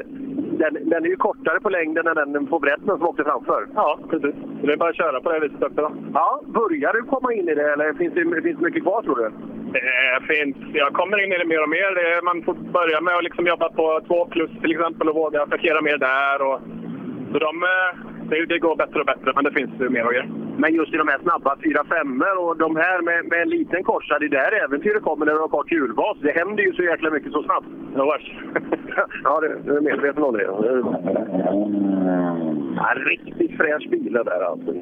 den, 0.58 0.90
den 0.90 1.04
är 1.04 1.08
ju 1.08 1.16
kortare 1.16 1.60
på 1.60 1.68
längden 1.68 2.06
än 2.06 2.32
den 2.32 2.46
på 2.46 2.58
bredden 2.58 2.98
som 2.98 3.06
åkte 3.06 3.24
framför. 3.24 3.66
Ja, 3.74 3.98
precis. 4.10 4.34
Det 4.62 4.72
är 4.72 4.76
bara 4.76 4.90
att 4.90 4.96
köra 4.96 5.20
på 5.20 5.32
det 5.32 5.40
viset 5.40 5.62
också. 5.62 5.92
Ja, 6.14 6.40
börjar 6.46 6.92
du 6.92 7.02
komma 7.02 7.34
in 7.34 7.48
i 7.48 7.54
det 7.54 7.72
eller 7.72 7.92
finns 7.92 8.14
det 8.14 8.42
finns 8.42 8.58
det 8.58 8.64
mycket 8.64 8.82
kvar 8.82 9.02
tror 9.02 9.16
du? 9.16 9.30
Det 9.72 9.78
är 9.78 10.20
fint. 10.20 10.56
Jag 10.72 10.92
kommer 10.92 11.24
in 11.24 11.32
i 11.32 11.38
det 11.38 11.44
mer 11.44 11.62
och 11.62 11.68
mer. 11.68 12.22
Man 12.22 12.42
får 12.42 12.54
börja 12.54 13.00
med 13.00 13.14
att 13.14 13.24
liksom 13.24 13.46
jobba 13.46 13.68
på 13.68 14.00
två 14.06 14.26
plus 14.26 14.50
till 14.60 14.72
exempel 14.72 15.08
och 15.08 15.14
våga 15.14 15.42
attackera 15.42 15.80
mer 15.80 15.98
där. 15.98 16.38
Och, 16.48 16.60
så 17.32 17.38
de, 17.38 17.62
eh, 17.62 18.17
det, 18.30 18.46
det 18.46 18.58
går 18.58 18.76
bättre 18.76 19.00
och 19.00 19.06
bättre, 19.06 19.32
men 19.34 19.44
det 19.44 19.52
finns 19.52 19.70
ju 19.80 19.88
mer 19.88 20.04
att 20.04 20.14
göra. 20.14 20.26
Men 20.58 20.74
just 20.74 20.94
i 20.94 20.96
de 20.96 21.08
här 21.08 21.18
snabba 21.18 21.54
4-5 21.54 22.22
och 22.46 22.56
de 22.56 22.76
här 22.76 23.02
med, 23.02 23.24
med 23.30 23.42
en 23.42 23.48
liten 23.48 23.84
korsa, 23.84 24.18
det 24.18 24.26
är 24.26 24.30
där 24.30 24.64
äventyret 24.64 25.02
kommer 25.02 25.26
när 25.26 25.32
du 25.32 25.40
har 25.40 25.48
kort 25.48 25.72
hjulbas. 25.72 26.16
Det 26.20 26.32
händer 26.32 26.62
ju 26.62 26.72
så 26.72 26.82
jäkla 26.82 27.10
mycket 27.10 27.32
så 27.32 27.42
snabbt. 27.42 27.66
ja, 29.24 29.40
det, 29.40 29.60
jag 29.66 29.76
är 29.76 29.80
medveten 29.80 30.22
om 30.22 30.34
det. 30.34 30.42
Ja, 32.76 32.94
riktigt 32.96 33.56
fräsch 33.56 33.88
bil 33.90 34.12
det 34.12 34.24
där 34.24 34.40
alltså. 34.40 34.72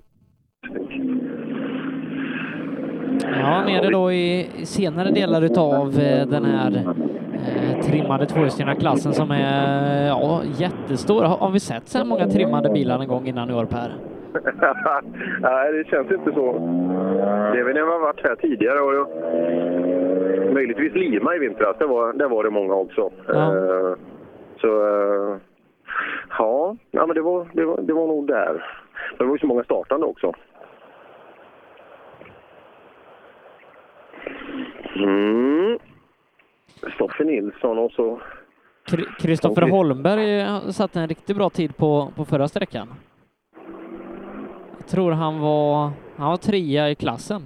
Ja, 3.23 3.65
nere 3.67 3.91
då 3.91 4.13
i 4.13 4.51
senare 4.65 5.11
delar 5.11 5.43
utav 5.43 5.89
eh, 5.89 6.27
den 6.27 6.45
här 6.45 6.85
eh, 7.33 7.81
trimmade 7.81 8.27
tvåhjulsdrivna 8.27 8.75
klassen 8.75 9.13
som 9.13 9.31
är 9.31 10.07
ja, 10.07 10.43
jättestor. 10.45 11.23
Har, 11.23 11.37
har 11.37 11.51
vi 11.51 11.61
sett 11.61 11.89
så 11.89 11.99
här 11.99 12.05
många 12.05 12.27
trimmade 12.27 12.71
bilar 12.71 13.01
en 13.01 13.09
gång 13.09 13.27
innan 13.27 13.51
i 13.51 13.55
år 13.55 13.65
Per? 13.65 13.93
Nej, 15.41 15.73
det 15.73 15.85
känns 15.91 16.11
inte 16.11 16.33
så. 16.33 16.53
Det 17.53 17.61
är 17.61 17.65
väl 17.65 17.75
när 17.75 17.81
har 17.81 18.01
varit 18.01 18.25
här 18.25 18.35
tidigare 18.35 18.81
och 18.81 19.09
möjligtvis 20.55 20.95
Lima 20.95 21.35
i 21.35 21.39
vintras. 21.39 21.77
Det 21.79 21.87
var, 21.87 22.13
det 22.13 22.29
var 22.29 22.45
det 22.45 22.51
många 22.51 22.75
också. 22.75 23.11
Så 24.61 24.69
eh, 24.69 25.37
ja, 26.39 26.77
ja 26.91 27.07
men 27.07 27.15
det 27.15 27.23
var, 27.23 27.47
det, 27.53 27.65
var, 27.65 27.81
det 27.83 27.93
var 27.93 28.07
nog 28.07 28.27
där. 28.27 28.65
Det 29.19 29.25
var 29.25 29.33
ju 29.33 29.39
så 29.39 29.47
många 29.47 29.65
startande 29.65 30.07
också. 30.07 30.33
Mm. 34.97 35.79
Stoffe 36.95 37.25
Nilsson 37.25 37.79
och 37.79 37.93
så... 37.93 38.21
Kri- 38.87 39.07
Kristoffer 39.21 39.63
Okej. 39.63 39.71
Holmberg 39.73 40.41
eh, 40.41 40.69
satte 40.69 41.01
en 41.01 41.09
riktigt 41.09 41.37
bra 41.37 41.51
tid 41.51 41.77
på, 41.77 42.13
på 42.17 42.25
förra 42.25 42.49
sträckan. 42.49 42.89
Jag 44.79 44.87
tror 44.89 45.13
han 45.13 45.41
var, 45.41 45.91
han 46.17 46.31
var 46.31 46.37
trea 46.37 46.91
i 46.91 46.95
klassen 46.95 47.43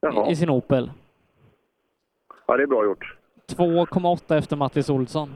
Jaha. 0.00 0.28
i, 0.28 0.32
i 0.32 0.36
sin 0.36 0.50
Opel. 0.50 0.90
Ja, 2.46 2.56
det 2.56 2.62
är 2.62 2.66
bra 2.66 2.84
gjort. 2.84 3.16
2,8 3.56 4.38
efter 4.38 4.56
Mattis 4.56 4.90
Olsson. 4.90 5.28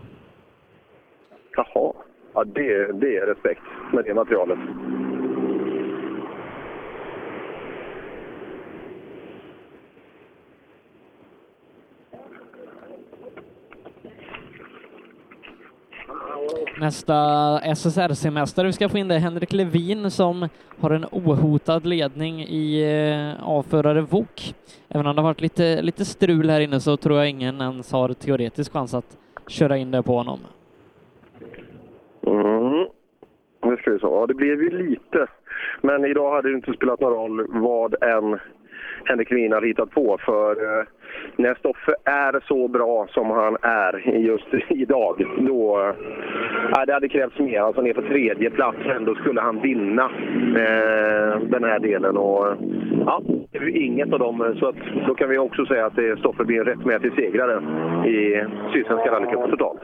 Jaha. 1.57 1.93
Ja, 2.35 2.45
det, 2.45 2.93
det 2.93 3.17
är 3.17 3.27
respekt 3.27 3.63
med 3.93 4.05
det 4.05 4.15
materialet. 4.15 4.59
Nästa 16.81 17.15
SSRC-mästare 17.61 18.67
vi 18.67 18.73
ska 18.73 18.89
få 18.89 18.99
in 18.99 19.09
det 19.09 19.15
är 19.15 19.19
Henrik 19.19 19.53
Levin 19.53 20.11
som 20.11 20.49
har 20.81 20.91
en 20.91 21.07
ohotad 21.11 21.87
ledning 21.87 22.41
i 22.41 22.83
eh, 22.83 23.49
avförare 23.49 24.01
VOK. 24.01 24.55
Även 24.89 25.07
om 25.07 25.17
det 25.17 25.23
har 25.23 25.29
varit 25.29 25.41
lite, 25.41 25.83
lite 25.83 26.05
strul 26.05 26.51
här 26.51 26.61
inne 26.61 26.81
så 26.81 26.97
tror 26.97 27.19
jag 27.19 27.31
ingen 27.31 27.61
ens 27.61 27.93
har 27.93 28.09
teoretisk 28.09 28.73
chans 28.73 28.95
att 28.95 29.19
köra 29.47 29.77
in 29.77 29.91
det 29.91 30.03
på 30.03 30.17
honom. 30.17 30.39
Mm. 32.27 32.87
Det 33.61 33.77
ska 33.77 33.91
vi 33.91 33.99
se. 33.99 34.07
Ja, 34.07 34.27
det 34.27 34.35
blev 34.35 34.63
ju 34.63 34.89
lite. 34.89 35.27
Men 35.81 36.05
idag 36.05 36.35
hade 36.35 36.49
det 36.49 36.55
inte 36.55 36.73
spelat 36.73 37.01
någon 37.01 37.13
roll 37.13 37.47
vad 37.49 38.03
en 38.03 38.39
Henrik 39.09 39.33
Wien 39.33 39.53
har 39.53 39.63
hittat 39.63 39.91
på. 39.91 40.19
För 40.25 40.51
eh, 40.51 40.85
när 41.37 41.55
Stoffe 41.55 41.95
är 42.05 42.41
så 42.49 42.69
bra 42.69 43.07
som 43.11 43.31
han 43.31 43.57
är 43.63 44.19
just 44.19 44.47
idag, 44.69 45.25
då... 45.39 45.81
Eh, 46.77 46.85
det 46.87 46.93
hade 46.93 47.09
krävts 47.09 47.39
mer. 47.39 47.61
Alltså 47.61 47.83
ner 47.83 47.95
på 47.95 48.03
tredje 48.03 48.51
plats 48.51 48.79
då 49.07 49.15
skulle 49.15 49.41
han 49.41 49.61
vinna 49.61 50.05
eh, 50.57 51.39
den 51.41 51.65
här 51.65 51.79
delen. 51.79 52.17
Och, 52.17 52.47
eh, 52.47 52.57
ja, 53.07 53.23
det 53.51 53.59
är 53.59 53.63
ju 53.63 53.85
inget 53.85 54.13
av 54.13 54.19
dem. 54.19 54.57
Så 54.59 54.69
att, 54.69 54.77
då 55.07 55.15
kan 55.15 55.29
vi 55.29 55.39
också 55.39 55.67
säga 55.67 55.87
att 55.87 56.19
Stoffe 56.19 56.45
blir 56.45 56.59
en 56.59 56.65
rättmätig 56.65 57.13
segrare 57.15 57.63
i 58.09 58.45
Sydsvenska 58.73 59.13
rallycupen 59.13 59.51
totalt. 59.51 59.81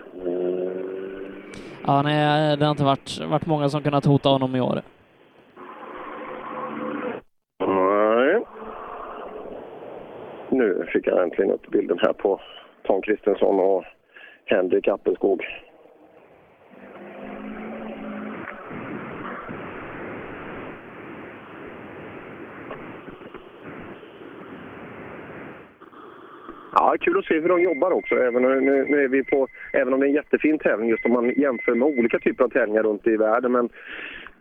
Ja, 1.86 2.02
nej, 2.02 2.56
det 2.56 2.64
har 2.64 2.70
inte 2.70 2.84
varit, 2.84 3.20
varit 3.30 3.46
många 3.46 3.68
som 3.68 3.82
kunnat 3.82 4.04
hota 4.04 4.28
honom 4.28 4.56
i 4.56 4.60
år. 4.60 4.80
Nej. 7.66 8.42
Nu 10.58 10.86
fick 10.92 11.06
jag 11.06 11.22
äntligen 11.22 11.50
upp 11.50 11.70
bilden 11.70 11.98
här 11.98 12.12
på 12.12 12.40
Tom 12.82 13.02
Kristensson 13.02 13.60
och 13.60 13.84
Henrik 14.44 14.88
Appelskog. 14.88 15.44
Ja, 26.72 26.96
kul 27.00 27.18
att 27.18 27.24
se 27.24 27.40
hur 27.40 27.48
de 27.48 27.62
jobbar 27.62 27.90
också. 27.90 28.14
Även, 28.14 28.44
eh, 28.44 28.50
nu, 28.50 28.84
nu 28.88 29.04
är 29.04 29.08
vi 29.08 29.24
på, 29.24 29.48
även 29.72 29.94
om 29.94 30.00
det 30.00 30.06
är 30.06 30.08
en 30.08 30.14
jättefin 30.14 30.58
tävling, 30.58 30.88
just 30.88 31.04
om 31.04 31.12
man 31.12 31.32
jämför 31.36 31.74
med 31.74 31.88
olika 31.88 32.18
typer 32.18 32.44
av 32.44 32.48
tävlingar 32.48 32.82
runt 32.82 33.06
i 33.06 33.16
världen. 33.16 33.52
Men 33.52 33.68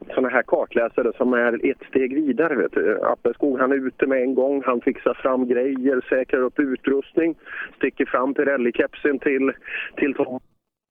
sådana 0.10 0.30
här 0.30 0.42
kartläsare 0.42 1.12
som 1.18 1.34
är 1.34 1.72
ett 1.72 1.88
steg 1.90 2.14
vidare. 2.14 2.56
Vet 2.56 2.72
du. 2.72 3.02
Appelskog 3.02 3.60
han 3.60 3.72
är 3.72 3.88
ute 3.88 4.08
med 4.08 4.22
en 4.22 4.36
gång, 4.36 4.64
han 4.66 4.82
fixar 4.82 5.14
fram 5.14 5.48
grejer, 5.48 6.06
säkrar 6.10 6.40
upp 6.40 6.60
utrustning, 6.60 7.36
sticker 7.76 8.06
fram 8.06 8.34
Pirelli-kepsen 8.34 9.20
till, 9.20 9.52
till 9.96 10.14
Tom 10.14 10.40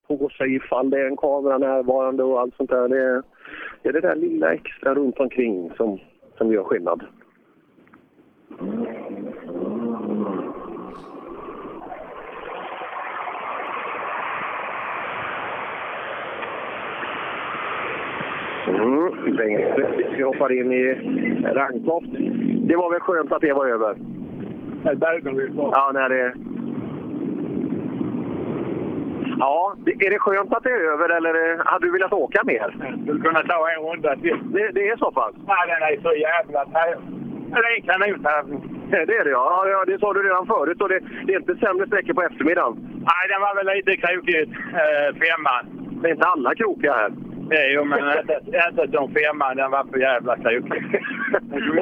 på 0.08 0.28
sig 0.28 0.54
ifall 0.54 0.90
det 0.90 1.00
är 1.00 1.06
en 1.06 1.16
kamera 1.16 1.58
närvarande 1.58 2.22
och 2.22 2.40
allt 2.40 2.54
sånt 2.54 2.70
där. 2.70 2.88
Det 2.88 2.98
är 2.98 3.22
det, 3.82 3.88
är 3.88 3.92
det 3.92 4.00
där 4.00 4.16
lilla 4.16 4.54
extra 4.54 4.94
runt 4.94 5.18
omkring 5.18 5.70
som, 5.76 5.98
som 6.38 6.52
gör 6.52 6.64
skillnad. 6.64 7.02
Mm, 18.68 19.36
Bengt, 19.36 19.78
vi 20.16 20.22
hoppar 20.22 20.52
in 20.52 20.72
i 20.72 20.94
Ragntoft. 21.44 22.06
Det 22.68 22.76
var 22.76 22.90
väl 22.90 23.00
skönt 23.00 23.32
att 23.32 23.40
det 23.40 23.52
var 23.52 23.66
över? 23.66 23.96
Ja, 25.72 25.90
när 25.94 26.08
det... 26.08 26.34
Ja, 29.38 29.76
är 29.86 30.10
det 30.10 30.18
skönt 30.18 30.52
att 30.52 30.62
det 30.62 30.70
är 30.70 30.92
över 30.92 31.08
eller 31.08 31.64
hade 31.64 31.86
du 31.86 31.92
velat 31.92 32.12
åka 32.12 32.42
mer? 32.44 32.76
Skulle 33.02 33.20
kunna 33.20 33.42
ta 33.42 33.70
en 33.70 33.82
runda 33.82 34.16
till. 34.16 34.38
Det, 34.52 34.70
det 34.72 34.88
är 34.88 34.96
så 34.96 35.10
pass? 35.10 35.32
Nej, 35.46 35.66
den 35.66 35.82
är 35.82 36.02
så 36.02 36.14
jävla. 36.14 36.64
Det 37.50 37.58
är 37.58 37.80
kanotävling. 37.80 38.76
Det 38.90 38.96
är 38.96 39.24
det 39.24 39.30
ja. 39.30 39.64
ja, 39.64 39.68
ja 39.68 39.84
det 39.84 39.98
sa 39.98 40.12
du 40.12 40.22
redan 40.22 40.46
förut. 40.46 40.82
Och 40.82 40.88
det, 40.88 41.00
det 41.26 41.32
är 41.34 41.38
inte 41.38 41.56
sämre 41.56 41.86
sträckor 41.86 42.14
på 42.14 42.22
eftermiddagen. 42.22 42.76
Nej, 42.92 43.24
den 43.28 43.40
var 43.40 43.54
väl 43.54 43.76
lite 43.76 43.96
krokigt, 43.96 44.52
eh, 44.52 45.08
femman. 45.22 45.64
Det 46.02 46.08
är 46.08 46.12
inte 46.12 46.26
alla 46.26 46.54
krokiga 46.54 46.92
här. 46.92 47.10
Nej, 47.48 47.74
jo, 47.74 47.84
men 47.84 47.98
inte, 47.98 48.40
som 48.92 49.14
femman. 49.14 49.56
Den 49.56 49.70
var 49.70 49.84
för 49.84 49.98
jävla 49.98 50.36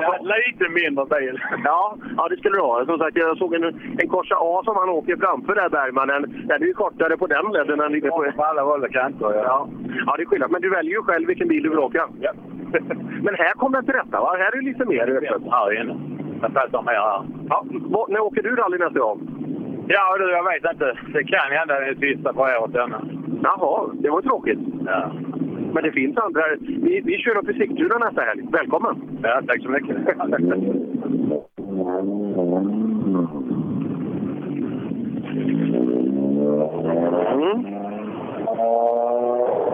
ha 0.06 0.18
lite 0.36 0.68
mindre 0.68 1.04
bil. 1.20 1.40
Ja, 1.64 1.96
ja, 2.16 2.28
det 2.28 2.36
skulle 2.36 2.56
du 2.56 2.60
ha. 2.60 2.84
Som 2.84 2.98
sagt, 2.98 3.16
jag 3.16 3.38
såg 3.38 3.54
en, 3.54 3.64
en 3.98 4.08
Corsa 4.08 4.36
A 4.38 4.62
som 4.64 4.76
han 4.76 4.88
åker 4.88 5.16
framför 5.16 5.54
där, 5.54 5.68
Bergman. 5.68 6.08
Den, 6.08 6.22
den 6.48 6.62
är 6.62 6.66
ju 6.66 6.72
kortare 6.72 7.16
på 7.16 7.26
den 7.26 7.52
ledden 7.52 7.80
än 7.80 7.92
lite 7.92 8.08
på... 8.08 8.32
På 8.36 8.44
alla 8.44 8.62
håll 8.62 8.82
och 8.82 8.92
kanter, 8.92 9.32
ja. 9.34 9.42
Ja. 9.44 9.68
ja, 10.06 10.16
det 10.16 10.22
är 10.22 10.26
skillnad. 10.26 10.50
Men 10.50 10.62
du 10.62 10.70
väljer 10.70 10.92
ju 10.92 11.02
själv 11.02 11.26
vilken 11.26 11.48
bil 11.48 11.62
du 11.62 11.68
vill 11.68 11.78
åka. 11.78 12.08
Ja. 12.20 12.32
Men 13.26 13.34
här 13.34 13.52
kommer 13.52 13.76
den 13.76 13.84
till 13.84 13.94
rätta, 13.94 14.20
va? 14.20 14.36
Här 14.38 14.52
är 14.52 14.60
det 14.60 14.70
lite 14.70 14.84
mer 14.84 15.10
öppet. 15.16 15.42
Här 15.50 15.80
inne. 15.80 15.96
Jag 16.42 16.52
fattar 16.52 16.82
mer 16.82 16.92
här. 16.92 17.22
Ja, 17.48 17.64
när 18.08 18.20
åker 18.20 18.42
du 18.42 18.56
rally 18.56 18.78
nästa 18.78 18.98
gång? 18.98 19.18
Ja, 19.88 20.16
du, 20.18 20.30
jag 20.30 20.44
vet 20.44 20.72
inte. 20.72 20.98
Det 21.12 21.24
kan 21.24 21.52
hända 21.58 21.80
det 21.80 21.96
sista 21.96 22.32
på 22.32 22.40
året 22.40 22.74
ännu. 22.74 22.96
Jaha, 23.42 23.90
det 23.92 24.10
var 24.10 24.22
tråkigt. 24.22 24.58
Ja. 24.86 25.12
Men 25.74 25.82
det 25.82 25.92
finns 25.92 26.16
andra. 26.16 26.42
Vi, 26.60 27.00
vi 27.04 27.18
kör 27.18 27.36
upp 27.36 27.50
i 27.50 27.54
Sigtuna 27.54 27.98
nästa 27.98 28.20
helg. 28.20 28.42
Välkommen! 28.52 29.18
Ja, 29.22 29.42
tack 29.46 29.62
så 29.62 29.68
mycket. 29.68 29.96
Mm. 37.32 37.62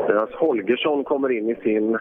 Deras 0.07 0.33
Holgersson 0.35 1.05
kommer 1.05 1.33
in 1.33 1.51
i 1.51 1.55
sin... 1.55 1.99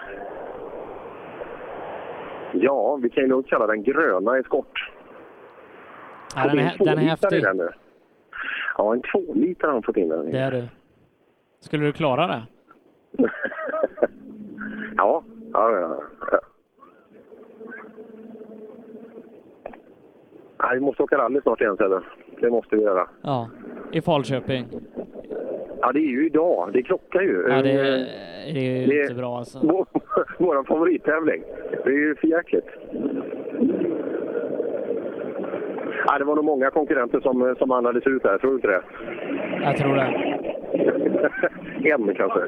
Ja, 2.51 2.99
vi 3.01 3.10
kan 3.10 3.24
ju 3.24 3.30
nog 3.30 3.48
kalla 3.48 3.67
den 3.67 3.83
gröna 3.83 4.38
eskort. 4.38 4.92
Ja, 6.35 6.48
den 6.48 6.60
är, 6.60 6.76
den 6.80 6.98
är 6.98 7.01
häftig. 7.01 7.44
den 7.44 7.58
nu. 7.58 7.69
Ja, 8.78 8.94
en 8.94 9.01
tvålitare 9.01 9.67
har 9.69 9.74
han 9.74 9.83
fått 9.83 9.98
in 9.98 10.10
den 10.10 10.28
i. 10.28 10.32
Det 10.32 10.40
är 10.40 10.51
du. 10.51 10.64
Skulle 11.60 11.85
du 11.85 11.94
klara 11.94 12.28
det? 12.28 12.44
Ja, 14.99 15.24
ja, 15.53 15.72
ja. 15.80 15.98
ja. 16.32 16.40
Nej, 20.64 20.76
vi 20.76 20.80
måste 20.80 21.03
åka 21.03 21.17
rally 21.17 21.42
snart 21.42 21.62
igen, 21.62 21.78
Sebbe. 21.78 22.01
Det 22.42 22.49
måste 22.49 22.76
vi 22.76 22.82
göra. 22.82 23.08
Ja. 23.22 23.49
I 23.92 24.01
Falköping. 24.01 24.65
Ja, 25.82 25.92
det 25.92 25.99
är 25.99 26.10
ju 26.10 26.26
idag. 26.26 26.69
Det 26.74 26.83
krockar 26.83 27.22
ju. 27.22 27.46
Ja, 27.49 27.62
det, 27.62 27.72
Eh, 27.72 28.53
det 28.53 28.60
är 28.60 28.80
ju 28.82 28.85
det- 28.88 29.01
inte 29.01 29.14
bra 29.15 29.38
alltså. 29.38 29.60
Vår, 29.64 29.85
vår 30.38 30.64
favorittävling. 30.64 31.44
Det 31.83 31.90
är 31.90 31.94
ju 31.98 32.15
för 32.15 32.28
jäkligt. 32.28 32.65
Ja, 36.08 36.17
det 36.17 36.24
var 36.26 36.35
nog 36.35 36.46
många 36.46 36.69
konkurrenter 36.72 37.19
som, 37.19 37.56
som 37.60 37.72
andades 37.72 38.08
ut 38.08 38.24
där, 38.24 38.38
tror 38.38 38.49
du 38.51 38.56
inte 38.56 38.67
det? 38.67 38.82
Jag 39.64 39.78
tror 39.78 39.96
det. 39.96 40.49
en 41.83 42.15
kanske. 42.15 42.40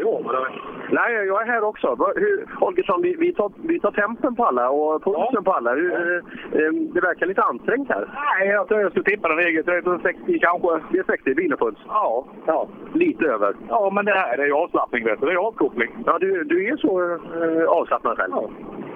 Nej, 0.90 1.14
jag 1.14 1.42
är 1.42 1.46
här 1.46 1.64
också. 1.64 1.88
Hur, 2.16 2.46
Holgersson, 2.60 3.02
vi, 3.02 3.16
vi, 3.20 3.34
tar, 3.34 3.52
vi 3.64 3.80
tar 3.80 3.92
tempen 3.92 4.36
på 4.36 4.46
alla 4.46 4.70
och 4.70 5.04
pulsen 5.04 5.44
på 5.44 5.52
alla. 5.52 5.74
Hur, 5.76 5.94
eh, 5.94 6.18
eh, 6.62 6.72
det 6.94 7.02
verkar 7.02 7.26
lite 7.26 7.42
ansträngt 7.42 7.90
här. 7.90 8.06
Nej, 8.14 8.48
jag 8.50 8.68
tror 8.68 8.82
jag 8.82 8.92
skulle 8.92 9.06
tippa 9.06 9.28
den 9.28 9.40
eget. 9.40 9.66
Det 9.66 9.72
är 9.72 10.02
60 10.02 10.40
kanske. 10.40 10.80
Det 10.92 11.00
är 11.00 11.04
60 11.04 11.34
vilopuls? 11.34 11.78
Ja. 11.88 12.26
ja. 12.46 12.68
Lite 12.94 13.26
över? 13.26 13.56
Ja, 13.70 13.90
men 13.94 14.06
det 14.06 14.12
här 14.12 14.38
är 14.38 14.46
ju 14.46 14.54
avslappning, 14.54 15.04
vet 15.06 15.20
du. 15.20 15.26
Det 15.26 15.32
är 15.32 15.48
avkoppling. 15.48 15.92
Ja, 16.06 16.18
du, 16.20 16.44
du 16.44 16.68
är 16.68 16.78
så 16.78 17.02
eh, 17.02 17.68
avslappnad 17.68 18.18
själv? 18.18 18.32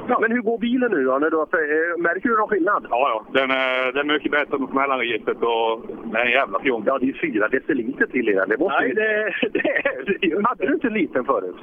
Ja. 0.08 0.19
Men 0.22 0.32
hur 0.32 0.42
går 0.42 0.58
bilen 0.58 0.92
nu 0.92 1.03
då? 1.03 1.18
När 1.18 1.30
du, 1.30 1.38
eh, 1.38 1.98
märker 1.98 2.30
du 2.30 2.38
någon 2.38 2.48
skillnad? 2.48 2.88
Ja, 2.90 3.10
ja. 3.10 3.40
Den 3.40 3.51
är, 3.51 3.92
den 3.92 4.10
är 4.10 4.14
mycket 4.14 4.32
bättre 4.32 4.58
på 4.58 4.68
mellanregistret 4.74 5.38
och 5.38 5.82
den 6.03 6.16
är 6.16 6.26
en 6.26 6.32
jävla 6.32 6.60
fjong. 6.60 6.84
Ja, 6.85 6.98
det 7.00 7.10
är 7.10 7.14
fyra 7.14 7.48
deciliter 7.48 8.06
till 8.06 8.30
i 8.30 8.34
den. 8.34 8.50
Det 8.50 8.58
måste 8.58 8.80
Nej, 8.80 8.88
ju- 8.90 8.94
det, 8.94 9.25
det, 9.52 9.60
är 9.60 10.20
det 10.20 10.28
ju 10.28 10.42
Hade 10.44 10.68
du 10.68 10.74
inte 10.74 10.88
en 10.88 10.94
liten 10.94 11.26
förut? 11.26 11.56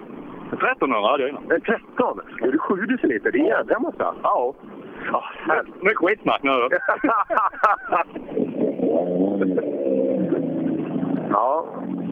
1300 0.52 1.10
hade 1.10 1.22
jag 1.22 1.30
innan. 1.30 1.50
Eh, 1.50 1.58
13? 1.58 2.20
Då 2.40 2.46
är 2.46 2.52
det 2.52 2.58
7 2.58 2.86
deciliter. 2.86 3.32
Det 3.32 3.38
är 3.38 3.42
en 3.42 3.46
jädra 3.46 3.78
massa. 3.78 4.14
Ja. 4.22 4.54
Ja. 5.12 5.24
Mycket 5.80 5.98
skitsnack 5.98 6.42
nu. 6.42 6.50
ja. 11.30 11.66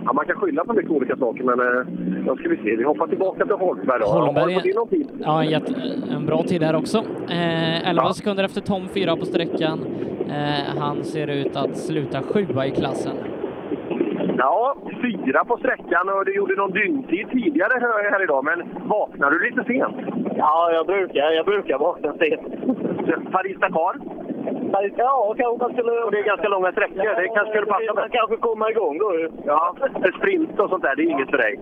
ja, 0.04 0.12
man 0.12 0.26
kan 0.26 0.36
skylla 0.36 0.64
på 0.64 0.72
mycket 0.72 0.90
olika 0.90 1.16
saker, 1.16 1.44
men 1.44 1.60
eh, 1.60 1.86
då 2.26 2.36
ska 2.36 2.48
vi 2.48 2.56
se. 2.56 2.76
Vi 2.76 2.84
hoppar 2.84 3.06
tillbaka 3.06 3.44
till 3.46 3.54
Holmberg 3.54 4.00
då. 4.00 4.06
Holmberg 4.06 4.54
Har 4.54 4.60
du 4.60 4.72
någon 4.74 4.88
tid? 4.88 5.10
Ja, 5.24 5.42
en, 5.42 5.50
jätte, 5.50 5.74
en 6.10 6.26
bra 6.26 6.42
tid 6.42 6.62
här 6.62 6.76
också. 6.76 6.98
Eh, 7.30 7.88
11 7.88 8.12
sekunder 8.12 8.44
efter 8.44 8.60
Tom, 8.60 8.88
fyra 8.94 9.16
på 9.16 9.26
sträckan. 9.26 9.80
Eh, 10.28 10.78
han 10.78 11.04
ser 11.04 11.26
ut 11.26 11.56
att 11.56 11.76
sluta 11.76 12.22
sjua 12.22 12.66
i 12.66 12.70
klassen. 12.70 13.16
Ja, 14.42 14.74
fyra 15.02 15.44
på 15.44 15.56
sträckan 15.56 16.08
och 16.08 16.24
du 16.24 16.34
gjorde 16.34 16.54
någon 16.56 16.70
dygntid 16.70 17.30
tidigare 17.30 17.80
hör 17.80 18.04
jag 18.04 18.10
här 18.10 18.22
idag, 18.22 18.44
men 18.44 18.88
vaknade 18.88 19.38
du 19.38 19.50
lite 19.50 19.64
sent? 19.64 19.96
Ja, 20.36 20.72
jag 20.72 20.86
brukar, 20.86 21.30
jag 21.30 21.46
brukar 21.46 21.78
vakna 21.78 22.12
sent. 22.12 22.42
Paris-Dakar? 23.32 23.94
Ja, 24.96 25.34
kanske 25.38 25.64
man 25.64 25.72
skulle... 25.72 25.92
Och 26.04 26.10
det 26.12 26.18
är 26.18 26.22
ganska 26.22 26.48
långa 26.48 26.72
sträckor, 26.72 27.14
det 27.20 27.28
kanske 27.28 27.52
skulle 27.52 27.66
passa 27.66 27.94
Man 27.94 28.10
kanske 28.10 28.36
komma 28.36 28.70
igång 28.70 28.98
då 28.98 29.18
ju. 29.18 29.30
Ja, 29.44 29.74
en 29.94 30.12
sprint 30.12 30.60
och 30.60 30.70
sånt 30.70 30.82
där, 30.82 30.96
det 30.96 31.02
är 31.02 31.10
inget 31.10 31.30
för 31.30 31.38
dig? 31.38 31.60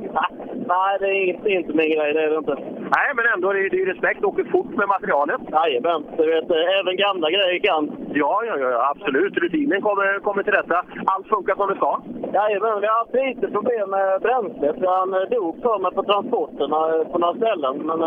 Nej, 0.75 0.97
det 1.01 1.07
är 1.07 1.25
inte, 1.33 1.49
inte 1.51 1.73
min 1.73 1.91
grej, 1.91 2.13
det 2.15 2.23
är 2.25 2.31
det 2.31 2.37
inte. 2.37 2.57
Nej, 2.97 3.09
men 3.17 3.25
ändå, 3.35 3.53
det 3.53 3.61
är, 3.61 3.71
det 3.71 3.83
är 3.83 3.87
respekt. 3.87 4.25
Åker 4.25 4.45
fort 4.45 4.73
med 4.81 4.89
materialet. 4.89 5.41
Jajamän, 5.53 6.03
du 6.17 6.27
vet, 6.35 6.51
eh, 6.51 6.79
även 6.81 6.97
gamla 6.97 7.31
grejer 7.31 7.59
kan. 7.59 7.83
Ja, 8.13 8.43
ja, 8.49 8.55
ja, 8.59 8.91
absolut. 8.91 9.39
Rutinen 9.39 9.83
kommer, 9.83 10.19
kommer 10.19 10.43
till 10.43 10.53
rätta. 10.53 10.85
Allt 11.07 11.29
funkar 11.29 11.55
som 11.55 11.69
det 11.69 11.77
ska. 11.77 11.93
Jajamän, 12.33 12.81
vi 12.81 12.87
har 12.87 12.99
haft 12.99 13.15
lite 13.15 13.47
problem 13.57 13.91
med 13.91 14.21
bränslet. 14.21 14.77
Han 14.97 15.15
eh, 15.15 15.21
dog 15.21 15.63
för 15.63 15.79
mig 15.79 15.93
på 15.95 16.03
transporterna 16.03 16.79
eh, 16.95 17.05
på 17.13 17.19
några 17.19 17.35
ställen. 17.35 17.75
Men, 17.89 18.01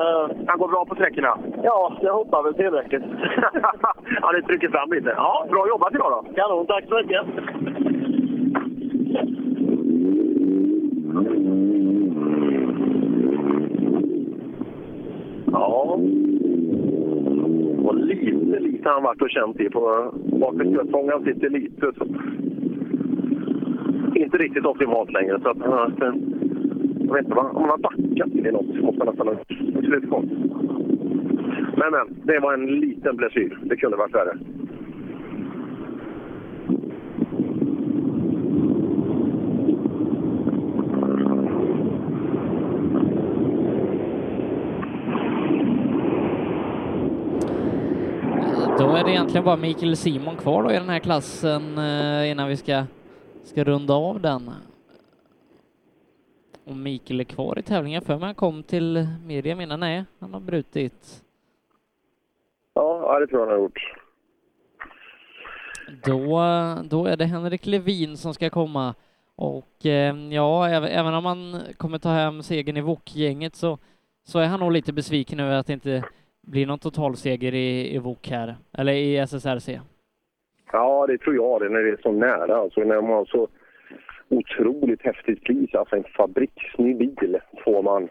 Han 0.48 0.58
går 0.60 0.68
bra 0.68 0.86
på 0.86 0.96
sträckorna? 0.96 1.38
Ja, 1.64 1.98
jag 2.02 2.14
hoppas 2.14 2.46
väl 2.46 2.54
tillräckligt. 2.54 3.04
ja, 4.22 4.32
det 4.32 4.42
trycker 4.42 4.70
fram 4.70 4.91
lite. 4.92 5.14
Ja, 5.18 5.46
bra 5.50 5.68
jobbat 5.68 5.96
idag 5.96 6.12
då. 6.12 6.34
Kanon, 6.34 6.68
tack 6.68 6.86
så 6.88 6.96
mycket. 6.96 7.22
Ja. 15.52 16.00
Och 17.84 17.96
lite, 17.96 18.60
lite 18.60 18.90
han 18.90 19.04
varit 19.04 19.22
och 19.22 19.30
känt 19.30 19.60
i. 19.60 19.70
På 19.70 20.12
bakre 20.26 20.70
stötfångaren 20.70 21.24
sitter 21.24 21.50
lite. 21.50 21.92
Så. 21.98 22.06
Inte 24.16 24.38
riktigt 24.38 24.66
optimalt 24.66 25.12
längre. 25.12 25.40
Så 25.42 25.50
att, 25.50 25.58
jag 27.08 27.14
vet 27.14 27.26
inte 27.26 27.40
om 27.40 27.56
han 27.56 27.70
har 27.70 27.78
backat 27.78 28.34
in 28.34 28.46
i 28.46 28.52
något. 28.52 28.66
så 28.66 28.86
måste 28.86 29.06
han 29.06 29.08
nästan 29.08 29.28
ha 29.28 29.36
slutgång. 29.82 30.30
Men, 31.78 31.92
men. 31.92 32.22
Det 32.24 32.40
var 32.40 32.54
en 32.54 32.66
liten 32.66 33.16
blessyr. 33.16 33.60
Det 33.62 33.78
kunde 33.78 33.98
varit 33.98 34.16
värre. 34.16 34.38
Då 48.92 48.98
är 48.98 49.04
det 49.04 49.12
egentligen 49.12 49.46
bara 49.46 49.56
Mikael 49.56 49.98
Simon 49.98 50.38
kvar 50.38 50.64
då 50.64 50.72
i 50.72 50.74
den 50.74 50.90
här 50.90 51.00
klassen 51.00 51.78
eh, 51.78 52.32
innan 52.32 52.48
vi 52.48 52.58
ska, 52.58 52.84
ska 53.44 53.64
runda 53.64 53.94
av 53.94 54.22
den. 54.22 54.52
Och 56.66 56.76
Mikael 56.76 57.20
är 57.20 57.24
kvar 57.24 57.60
i 57.60 57.62
tävlingen 57.62 58.02
för 58.02 58.18
mig 58.18 58.26
han 58.26 58.36
kom 58.36 58.64
till 58.64 59.08
media 59.26 59.62
innan. 59.62 59.80
Nej, 59.80 60.06
han 60.20 60.34
har 60.34 60.40
brutit. 60.40 61.24
Ja, 62.74 63.20
det 63.20 63.28
tror 63.28 63.42
jag 63.42 63.48
han 63.48 63.56
har 63.56 63.64
gjort. 63.64 63.94
Då, 66.04 66.42
då 66.90 67.06
är 67.06 67.18
det 67.18 67.26
Henrik 67.26 67.66
Levin 67.66 68.18
som 68.18 68.34
ska 68.34 68.50
komma. 68.50 68.94
Och 69.36 69.86
eh, 69.86 70.16
ja, 70.16 70.70
även, 70.70 71.14
om 71.14 71.26
han 71.26 71.62
kommer 71.78 71.98
ta 71.98 72.10
hem 72.10 72.44
segern 72.44 72.78
i 72.78 72.82
VOK-gänget 72.82 73.56
så, 73.56 73.78
så 74.24 74.40
är 74.40 74.48
han 74.48 74.60
nog 74.60 74.72
lite 74.72 74.94
besviken 74.94 75.40
över 75.40 75.56
att 75.56 75.70
inte 75.70 76.04
blir 76.42 76.68
någon 76.68 76.80
totalseger 76.80 77.54
i, 77.54 77.96
i 77.96 77.98
VOK 77.98 78.30
här, 78.30 78.56
eller 78.78 78.94
i 78.94 79.18
SSRC. 79.18 79.80
Ja, 80.72 81.08
det 81.08 81.18
tror 81.18 81.36
jag 81.36 81.62
det, 81.62 81.70
när 81.70 81.80
det 81.80 81.90
är 81.90 82.02
så 82.02 82.12
nära. 82.12 82.56
Alltså, 82.56 82.82
när 82.82 83.02
man 83.02 83.12
har 83.12 83.26
så 83.26 83.48
otroligt 84.30 85.02
häftigt 85.02 85.44
pris. 85.44 85.76
Alltså 85.76 85.96
en 85.96 86.04
fabriksny 86.04 86.94
bil 86.94 87.40
får 87.64 87.84
man. 87.84 88.10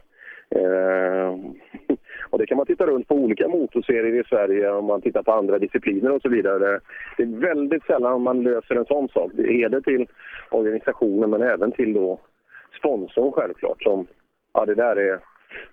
Eh, 0.55 1.39
och 2.29 2.37
det 2.39 2.45
kan 2.45 2.57
man 2.57 2.65
titta 2.65 2.85
runt 2.85 3.07
på 3.07 3.15
olika 3.15 3.47
motorserier 3.47 4.21
i 4.21 4.23
Sverige 4.23 4.71
om 4.71 4.85
man 4.85 5.01
tittar 5.01 5.23
på 5.23 5.31
andra 5.31 5.59
discipliner 5.59 6.11
och 6.11 6.21
så 6.21 6.29
vidare. 6.29 6.79
Det 7.17 7.23
är 7.23 7.39
väldigt 7.39 7.83
sällan 7.83 8.21
man 8.21 8.43
löser 8.43 8.75
en 8.75 8.85
sån 8.85 9.09
sak. 9.09 9.31
Det 9.33 9.63
är 9.63 9.69
det 9.69 9.81
till 9.81 10.07
organisationen 10.51 11.29
men 11.29 11.41
även 11.41 11.71
till 11.71 11.93
då 11.93 12.19
sponsorn 12.79 13.31
självklart. 13.31 13.83
Som, 13.83 14.07
ja, 14.53 14.65
det 14.65 14.75
där 14.75 14.95
är, 14.95 15.19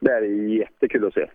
det 0.01 0.11
där 0.11 0.23
är 0.23 0.59
jättekul 0.59 1.07
att 1.07 1.15
se. 1.15 1.27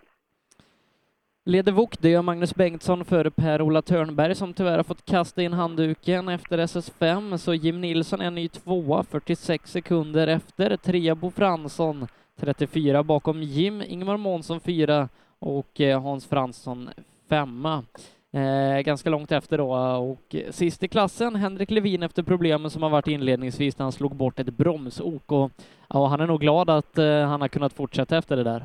Leder 1.46 1.72
VOK, 1.72 2.00
det 2.00 2.10
gör 2.10 2.22
Magnus 2.22 2.56
Bengtsson 2.56 3.06
före 3.06 3.32
Per-Ola 3.32 3.82
Törnberg 3.82 4.36
som 4.36 4.54
tyvärr 4.54 4.78
har 4.78 4.84
fått 4.84 5.06
kasta 5.06 5.42
in 5.44 5.54
handduken 5.54 6.30
efter 6.30 6.58
SS5, 6.58 7.38
så 7.38 7.54
Jim 7.54 7.82
Nilsson 7.82 8.22
är 8.22 8.32
ny 8.32 8.48
tvåa, 8.48 9.04
46 9.04 9.72
sekunder 9.72 10.28
efter. 10.28 10.78
Trea 10.78 11.16
Bo 11.16 11.32
Fransson, 11.32 12.08
34 12.40 13.04
bakom 13.04 13.44
Jim, 13.44 13.82
Ingemar 13.82 14.18
Månsson 14.18 14.60
fyra 14.60 15.10
och 15.40 15.82
eh, 15.82 16.02
Hans 16.02 16.26
Fransson 16.26 16.90
femma. 17.30 17.84
Eh, 18.32 18.82
ganska 18.82 19.10
långt 19.10 19.32
efter 19.32 19.58
då 19.58 19.74
och 19.98 20.36
sist 20.52 20.84
i 20.84 20.88
klassen 20.88 21.36
Henrik 21.36 21.72
Levin 21.72 22.04
efter 22.04 22.24
problemen 22.24 22.72
som 22.72 22.84
har 22.84 22.90
varit 22.90 23.08
inledningsvis 23.08 23.78
när 23.78 23.86
han 23.86 23.92
slog 23.92 24.16
bort 24.16 24.40
ett 24.40 24.58
bromsok 24.58 25.32
och 25.32 25.52
ja, 25.90 26.08
han 26.08 26.22
är 26.22 26.28
nog 26.28 26.42
glad 26.42 26.70
att 26.70 26.98
eh, 26.98 27.22
han 27.22 27.42
har 27.42 27.48
kunnat 27.48 27.74
fortsätta 27.74 28.18
efter 28.18 28.36
det 28.36 28.44
där. 28.44 28.64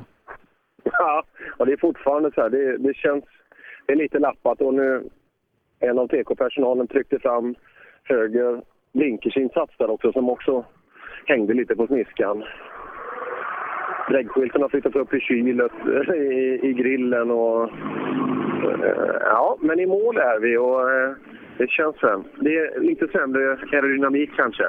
Ja, 0.99 1.23
och 1.57 1.65
det 1.65 1.73
är 1.73 1.77
fortfarande 1.77 2.31
så 2.31 2.41
här. 2.41 2.49
Det, 2.49 2.77
det 2.77 2.93
känns 2.93 3.25
det 3.89 3.93
är 3.93 3.97
lite 3.97 4.19
lappat 4.19 4.61
och 4.61 4.73
nu 4.73 5.03
en 5.79 5.99
av 5.99 6.07
TK-personalen 6.07 6.87
tryckte 6.87 7.19
fram 7.19 7.55
höger 8.03 8.61
blinkersinsats 8.93 9.77
där 9.77 9.89
också 9.89 10.11
som 10.11 10.29
också 10.29 10.65
hängde 11.25 11.53
lite 11.53 11.75
på 11.75 11.87
sniskan. 11.87 12.43
Dräggskylten 14.09 14.61
har 14.61 14.69
flyttats 14.69 14.95
upp 14.95 15.13
i 15.13 15.19
kylet, 15.19 15.71
i, 16.15 16.59
i 16.63 16.73
grillen 16.73 17.31
och... 17.31 17.63
Eh, 18.83 19.17
ja, 19.21 19.57
men 19.61 19.79
i 19.79 19.85
mål 19.85 20.17
är 20.17 20.39
vi 20.39 20.57
och 20.57 20.91
eh, 20.91 21.11
det 21.57 21.69
känns 21.69 22.03
väl. 22.03 22.23
Det 22.39 22.57
är 22.57 22.79
lite 22.79 23.07
sämre 23.07 23.57
aerodynamik 23.71 24.29
kanske. 24.35 24.63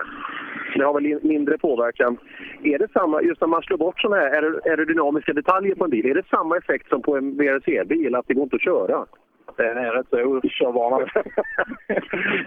Det 0.74 0.85
har 0.85 0.94
väl 0.94 1.06
in- 1.06 1.20
mindre 1.22 1.58
påverkan. 1.58 2.17
Är 2.62 2.78
det 2.78 2.92
samma, 2.92 3.22
just 3.22 3.40
när 3.40 3.49
man 3.49 3.62
slår 3.62 3.78
bort 3.78 4.01
sådana 4.01 4.22
här 4.22 4.42
aer- 4.42 4.70
aerodynamiska 4.70 5.33
detaljer 5.33 5.74
på 5.74 5.85
en 5.85 5.90
bil, 5.90 6.06
är 6.06 6.15
det 6.15 6.26
samma 6.31 6.56
effekt 6.56 6.88
som 6.88 7.03
på 7.03 7.17
en 7.17 7.36
VRC-bil, 7.36 8.15
att 8.15 8.26
det 8.26 8.35
går 8.35 8.42
inte 8.42 8.56
att 8.56 8.62
köra? 8.62 9.06
Den 9.56 9.78
är 9.78 9.92
rätt 9.92 10.06
så 10.10 10.22
okörbar. 10.22 11.12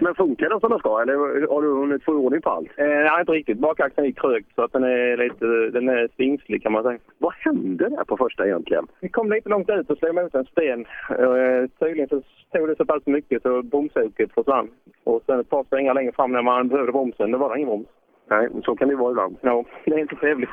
Men 0.04 0.14
funkar 0.14 0.48
den 0.48 0.60
som 0.60 0.70
den 0.70 0.78
ska, 0.78 1.02
eller 1.02 1.46
har 1.48 1.62
du 1.62 1.68
hunnit 1.68 2.04
få 2.04 2.12
ordning 2.12 2.40
på 2.40 2.50
allt? 2.50 2.68
Eh, 2.76 2.86
nej, 2.86 3.20
inte 3.20 3.32
riktigt. 3.32 3.58
Bakaxeln 3.58 4.06
gick 4.06 4.20
trögt 4.20 4.54
så 4.54 4.62
att 4.62 4.72
den 4.72 4.84
är 4.84 5.16
lite 5.16 5.46
den 5.46 5.88
är 5.88 6.08
stingslig 6.08 6.62
kan 6.62 6.72
man 6.72 6.82
säga. 6.82 6.98
Vad 7.18 7.32
hände 7.34 7.88
där 7.88 8.04
på 8.04 8.16
första 8.16 8.46
egentligen? 8.46 8.86
Vi 9.00 9.08
kom 9.08 9.30
lite 9.32 9.48
långt 9.48 9.70
ut 9.70 9.90
och 9.90 9.98
slog 9.98 10.14
mot 10.14 10.34
en 10.34 10.44
sten. 10.44 10.86
Eh, 11.10 11.68
tydligen 11.78 12.08
så 12.08 12.22
tog 12.52 12.68
det 12.68 12.76
så 12.76 12.84
pass 12.84 13.06
mycket 13.06 13.42
så 13.42 13.62
bromsoket 13.62 14.32
försvann. 14.34 14.68
Och 15.04 15.22
sen 15.26 15.40
ett 15.40 15.50
par 15.50 15.64
svängar 15.68 15.94
längre 15.94 16.12
fram 16.12 16.32
när 16.32 16.42
man 16.42 16.68
behövde 16.68 16.92
bromsen, 16.92 17.30
då 17.30 17.38
var 17.38 17.50
det 17.50 17.56
ingen 17.56 17.68
broms. 17.68 17.86
Nej, 18.30 18.48
så 18.64 18.76
kan 18.76 18.88
det 18.88 18.96
vara 18.96 19.10
ibland. 19.10 19.36
Ja, 19.40 19.64
det 19.84 19.90
är 19.90 19.98
inte 19.98 20.16
trevligt. 20.16 20.50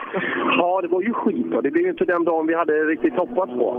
Ja, 0.57 0.81
det 0.81 0.87
var 0.87 1.01
ju 1.01 1.13
skit 1.13 1.45
då. 1.51 1.61
Det 1.61 1.71
blev 1.71 1.83
ju 1.83 1.89
inte 1.89 2.05
den 2.05 2.23
dagen 2.23 2.47
vi 2.47 2.55
hade 2.55 2.73
riktigt 2.83 3.13
hoppats 3.13 3.51
på. 3.51 3.73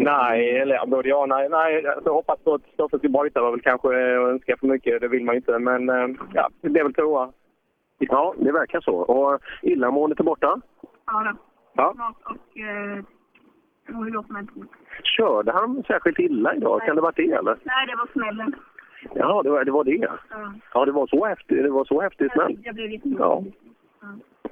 Nej, 0.00 0.58
eller 0.58 0.86
både 0.86 1.08
ja 1.08 1.26
nej. 1.26 1.48
nej 1.48 1.86
alltså, 1.86 2.10
hoppas 2.10 2.40
på 2.44 2.54
att 2.54 2.62
Stoffe 2.72 2.98
ska 2.98 3.08
bryta 3.08 3.42
var 3.42 3.50
väl 3.50 3.60
kanske 3.60 3.88
eh, 3.88 4.22
att 4.22 4.28
önska 4.28 4.56
för 4.56 4.66
mycket. 4.66 5.00
Det 5.00 5.08
vill 5.08 5.24
man 5.24 5.34
ju 5.34 5.36
inte. 5.36 5.58
Men 5.58 5.88
eh, 5.88 6.08
ja, 6.32 6.48
det 6.60 6.68
blev 6.68 6.84
väl 6.84 6.94
tvåa. 6.94 7.32
Ja, 7.98 8.34
det 8.38 8.52
verkar 8.52 8.80
så. 8.80 8.96
Och 8.96 9.40
illamåendet 9.62 10.20
är 10.20 10.24
borta? 10.24 10.60
Ja, 11.06 11.22
då. 11.22 11.36
Ja. 11.74 12.14
och 12.24 12.58
eh, 12.58 14.12
då 14.12 14.22
som 14.22 14.36
hände. 14.36 14.52
Körde 15.02 15.52
han 15.52 15.82
särskilt 15.86 16.18
illa 16.18 16.54
idag? 16.54 16.82
Kan 16.82 16.96
det 16.96 17.02
vara 17.02 17.12
det 17.16 17.32
eller? 17.32 17.58
Nej, 17.64 17.86
det 17.86 17.96
var 17.96 18.08
smällen. 18.12 18.54
Ja, 19.14 19.42
det 19.42 19.50
var 19.50 19.64
det. 19.64 19.70
Var 19.70 19.84
det. 19.84 19.90
Ja. 19.90 20.18
Ja, 20.74 20.84
det 20.84 20.92
var 20.92 21.06
så 21.06 21.24
häftigt. 21.24 21.62
Det 21.62 21.70
var 21.70 21.84
så 21.84 22.00
häftigt 22.00 22.32
smäll. 22.32 22.58
Jag 22.62 22.74
blev 22.74 22.90
lite 22.90 23.08
Ja. 23.18 23.42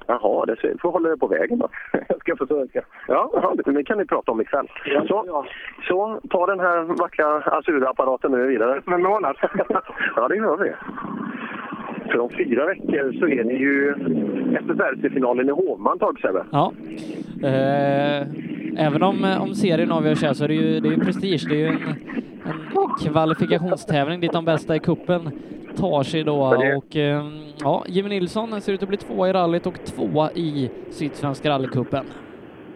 Jaha, 0.07 0.45
det 0.45 0.55
ser, 0.55 0.75
får 0.81 0.91
hålla 0.91 1.09
det 1.09 1.17
på 1.17 1.27
vägen 1.27 1.59
då. 1.59 1.67
Jag 2.07 2.19
ska 2.19 2.35
försöka. 2.35 2.81
Ja, 3.07 3.29
jaha, 3.33 3.55
det, 3.55 3.71
det 3.71 3.83
kan 3.83 3.97
ni 3.97 4.05
prata 4.05 4.31
om 4.31 4.41
ikväll. 4.41 4.67
Så, 5.07 5.45
så 5.87 6.19
ta 6.29 6.45
den 6.45 6.59
här 6.59 6.81
vackra 6.81 7.41
Azura-apparaten 7.41 8.31
nu 8.31 8.47
vidare. 8.47 8.81
Som 8.83 8.93
en 8.93 9.03
månad. 9.03 9.35
ja, 10.15 10.27
det 10.27 10.35
gör 10.35 10.57
vi. 10.57 10.71
För 12.11 12.19
om 12.19 12.29
fyra 12.29 12.65
veckor 12.65 13.19
så 13.19 13.27
är 13.27 13.43
ni 13.43 13.53
ju 13.53 13.91
SSRC-finalen 14.61 15.49
i 15.49 15.51
Hovmantorp, 15.51 16.19
Sebbe. 16.19 16.45
Ja. 16.51 16.73
Eh, 17.43 18.27
även 18.77 19.03
om, 19.03 19.25
eh, 19.25 19.41
om 19.41 19.55
serien 19.55 19.91
avgörs 19.91 20.21
här 20.21 20.33
så 20.33 20.43
är 20.43 20.47
det 20.47 20.53
ju, 20.53 20.79
det 20.79 20.87
är 20.87 20.91
ju 20.91 20.99
prestige. 20.99 21.45
Det 21.49 21.55
är 21.55 21.59
ju 21.59 21.67
en, 21.67 21.77
en 22.45 23.11
kvalifikationstävling 23.11 24.19
dit 24.19 24.31
de 24.31 24.45
bästa 24.45 24.75
i 24.75 24.79
kuppen 24.79 25.31
tar 25.77 26.03
sig 26.03 26.23
då. 26.23 26.41
Och 26.77 26.95
eh, 26.95 27.29
ja, 27.59 27.85
Jimmy 27.87 28.09
Nilsson 28.09 28.61
ser 28.61 28.73
ut 28.73 28.83
att 28.83 28.89
bli 28.89 28.97
tvåa 28.97 29.29
i 29.29 29.33
rallyt 29.33 29.65
och 29.67 29.85
tvåa 29.85 30.31
i 30.31 30.69
Sydsvenska 30.91 31.49
rallycupen. 31.49 32.05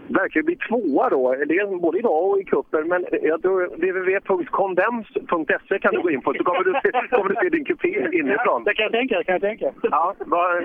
Verkar 0.09 0.41
bli 0.41 0.55
tvåa 0.55 1.09
då, 1.09 1.35
det 1.47 1.57
är 1.57 1.79
både 1.79 1.99
idag 1.99 2.29
och 2.29 2.39
i 2.39 2.43
cupen. 2.43 2.87
Men 2.87 3.05
jag 3.21 3.41
tror 3.41 3.67
www.condems.se 3.67 5.79
kan 5.79 5.93
du 5.93 6.01
gå 6.01 6.11
in 6.11 6.21
på 6.21 6.33
så 6.33 6.43
kommer 6.43 6.63
du 6.63 6.73
se, 6.83 6.91
kommer 7.15 7.29
du 7.29 7.35
se 7.41 7.49
din 7.49 7.65
kupé 7.65 8.07
inifrån. 8.11 8.63
Det 8.63 8.73
kan 8.73 8.83
jag 8.83 8.91
tänka, 8.91 9.23
kan 9.23 9.33
jag 9.33 9.41
tänka. 9.41 9.71
Ja, 9.81 10.13
vad, 10.19 10.63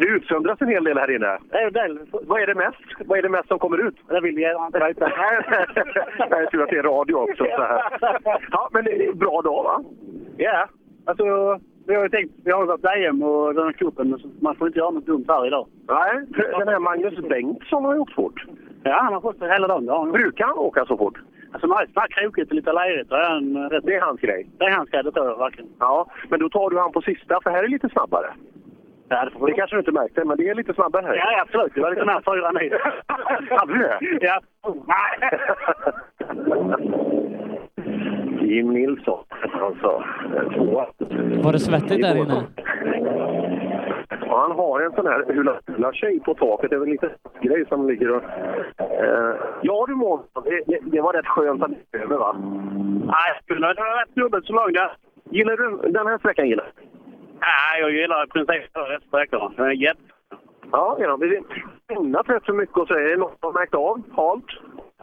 det 0.00 0.08
utsöndras 0.08 0.60
en 0.60 0.68
hel 0.68 0.84
del 0.84 0.98
här 0.98 1.10
inne. 1.10 1.38
Vad 2.26 2.42
är 2.42 2.46
det 2.46 2.54
mest? 2.54 2.78
Vad 3.06 3.18
är 3.18 3.22
det 3.22 3.28
mest 3.28 3.48
som 3.48 3.58
kommer 3.58 3.88
ut? 3.88 3.96
Det 4.08 4.20
vill 4.20 4.38
jag 4.38 4.66
inte 4.66 4.78
veta. 4.78 5.04
Det 6.30 6.36
är 6.36 6.46
tur 6.46 6.62
att 6.62 6.70
det 6.70 6.78
är 6.78 6.82
radio 6.82 7.14
också. 7.14 7.44
Så 7.44 7.62
här. 7.62 7.82
Ja, 8.50 8.68
men 8.72 8.84
det 8.84 9.16
bra 9.16 9.42
dag 9.42 9.64
va? 9.64 9.84
Ja, 10.36 10.68
alltså 11.04 11.24
vi 11.86 11.94
har 11.94 12.02
ju 12.02 12.08
tänkt, 12.08 12.34
vi 12.44 12.50
har 12.50 12.60
ju 12.60 12.66
varit 12.66 12.84
EM 12.84 13.22
och 13.22 13.54
den 13.54 13.64
här 13.64 13.72
cupen, 13.72 14.18
man 14.40 14.56
får 14.56 14.66
inte 14.66 14.78
göra 14.78 14.90
något 14.90 15.06
dumt 15.06 15.24
här 15.28 15.46
idag. 15.46 15.66
Nej, 15.88 16.26
den 16.58 16.68
här 16.68 16.78
Magnus 16.78 17.18
Bengtsson 17.28 17.84
har 17.84 17.94
ju 17.94 18.00
åkt 18.00 18.14
fort. 18.14 18.44
Ja, 18.84 18.98
han 19.02 19.12
har 19.14 19.20
fått 19.20 19.40
det 19.40 19.52
hela 19.52 19.68
dagen. 19.68 19.84
Ja. 19.86 20.08
Brukar 20.12 20.44
han 20.46 20.58
åka 20.58 20.84
så 20.86 20.96
fort? 20.96 21.18
Alltså 21.52 21.66
när 21.66 21.76
det 21.76 21.82
är 21.82 21.92
så 21.94 22.00
här 22.00 22.08
krokigt 22.08 22.50
och 22.50 22.54
lite 22.54 22.72
lerigt, 22.72 23.10
då 23.10 23.16
är 23.16 23.30
han 23.30 23.70
rätt... 23.70 23.84
Det 23.86 23.94
är 23.94 24.00
hans 24.00 24.20
grej? 24.20 24.46
Det 24.58 24.64
är 24.64 24.70
hans 24.70 24.90
grej, 24.90 25.02
det 25.04 25.12
tror 25.12 25.26
jag 25.26 25.38
verkligen. 25.38 25.70
Ja, 25.78 26.06
men 26.28 26.40
då 26.40 26.48
tar 26.48 26.70
du 26.70 26.78
han 26.78 26.92
på 26.92 27.00
sista, 27.02 27.40
för 27.42 27.50
här 27.50 27.64
är 27.64 27.68
lite 27.68 27.88
snabbare. 27.88 28.34
Ja, 29.08 29.24
det, 29.24 29.30
får 29.30 29.46
det 29.46 29.52
kanske 29.52 29.76
du 29.76 29.80
inte 29.80 29.92
märkte, 29.92 30.24
men 30.24 30.36
det 30.36 30.48
är 30.48 30.54
lite 30.54 30.74
snabbare 30.74 31.06
här. 31.06 31.14
Ja, 31.14 31.42
absolut. 31.42 31.74
Det 31.74 31.80
var 31.80 31.90
lite 31.90 32.04
mer 32.04 32.20
fyra 32.34 32.50
ni. 32.50 32.70
Hade 33.56 33.72
du 33.72 34.18
det? 34.18 34.26
Ja. 34.26 34.40
Jim 38.46 38.70
Nilsson, 38.72 39.24
alltså. 39.52 40.04
Var 41.42 41.52
det 41.52 41.58
svettigt 41.58 42.02
där 42.02 42.16
inne? 42.16 42.42
Han 44.08 44.52
har 44.52 44.80
en 44.80 44.92
sån 44.92 45.06
här 45.06 45.24
hula-hula-tjej 45.28 46.20
på 46.20 46.34
taket. 46.34 46.70
Det 46.70 46.76
är 46.76 46.80
väl 46.80 46.88
lite 46.88 47.10
grej 47.40 47.66
som 47.68 47.88
ligger 47.88 48.10
och... 48.10 48.22
Eh, 48.78 49.34
ja 49.62 49.84
du 49.88 49.94
Månsson, 49.94 50.44
det, 50.44 50.62
det, 50.66 50.78
det 50.82 51.00
var 51.00 51.12
rätt 51.12 51.26
skönt 51.26 51.62
att 51.62 51.70
det 51.90 51.98
över 51.98 52.16
va? 52.16 52.32
Nej, 53.06 53.40
det 53.46 53.54
var 53.60 54.00
rätt 54.00 54.14
dubbelt 54.14 54.46
så 54.46 54.52
lång 54.52 54.72
där. 54.72 54.92
Gillar 55.30 55.56
du 55.56 55.92
den 55.92 56.06
här 56.06 56.18
sträckan? 56.18 56.48
Gillar? 56.48 56.70
Nej, 57.40 57.80
jag 57.80 57.90
gillar 57.92 58.24
i 58.24 58.28
princip 58.28 58.76
alla 58.76 59.00
sträckorna. 59.00 59.52
Den 59.56 59.66
är 59.66 59.70
jätte... 59.70 60.00
Ja, 60.72 60.96
ja 61.00 61.16
vi 61.16 61.36
har 61.88 62.22
rätt 62.22 62.44
så 62.44 62.52
mycket 62.52 62.76
och 62.76 62.88
så 62.88 62.94
är 62.94 63.08
det 63.08 63.16
något 63.16 63.40
som 63.40 63.46
har 63.46 63.60
märkt 63.60 63.74
av? 63.74 64.02
Halt? 64.16 64.44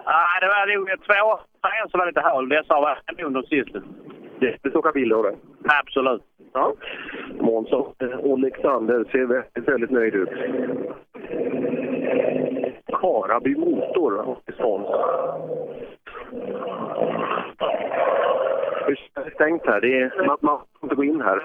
Nej, 0.06 0.38
det 0.42 0.48
var 0.48 0.78
nog 0.78 0.88
två 0.88 1.40
trean 1.62 1.90
som 1.90 2.00
var 2.00 2.08
lite 2.08 2.22
hål. 2.22 2.50
Dessa 2.50 2.74
var 2.74 2.98
nog 3.22 3.34
de 3.34 3.44
sista. 3.44 3.80
Du 4.42 4.72
åka 4.74 4.92
bil 4.92 5.10
då? 5.10 5.22
det? 5.22 5.36
Absolut. 5.82 6.22
Ja. 6.54 6.74
Månsson 7.40 7.94
och 8.24 8.34
Alexander 8.34 9.06
ser 9.12 9.26
väldigt, 9.26 9.68
väldigt 9.68 9.92
nöjd 9.92 10.16
ut. 10.16 10.30
Karaby 13.02 13.56
Motor 13.56 14.36
spons. 14.54 14.88
Det 18.88 19.22
är 19.22 19.30
stängt 19.34 19.66
här. 19.66 19.82
Det 19.82 20.02
är, 20.02 20.28
man, 20.28 20.38
man 20.42 20.60
får 20.80 20.84
inte 20.84 20.96
gå 20.96 21.04
in 21.04 21.22
här. 21.22 21.42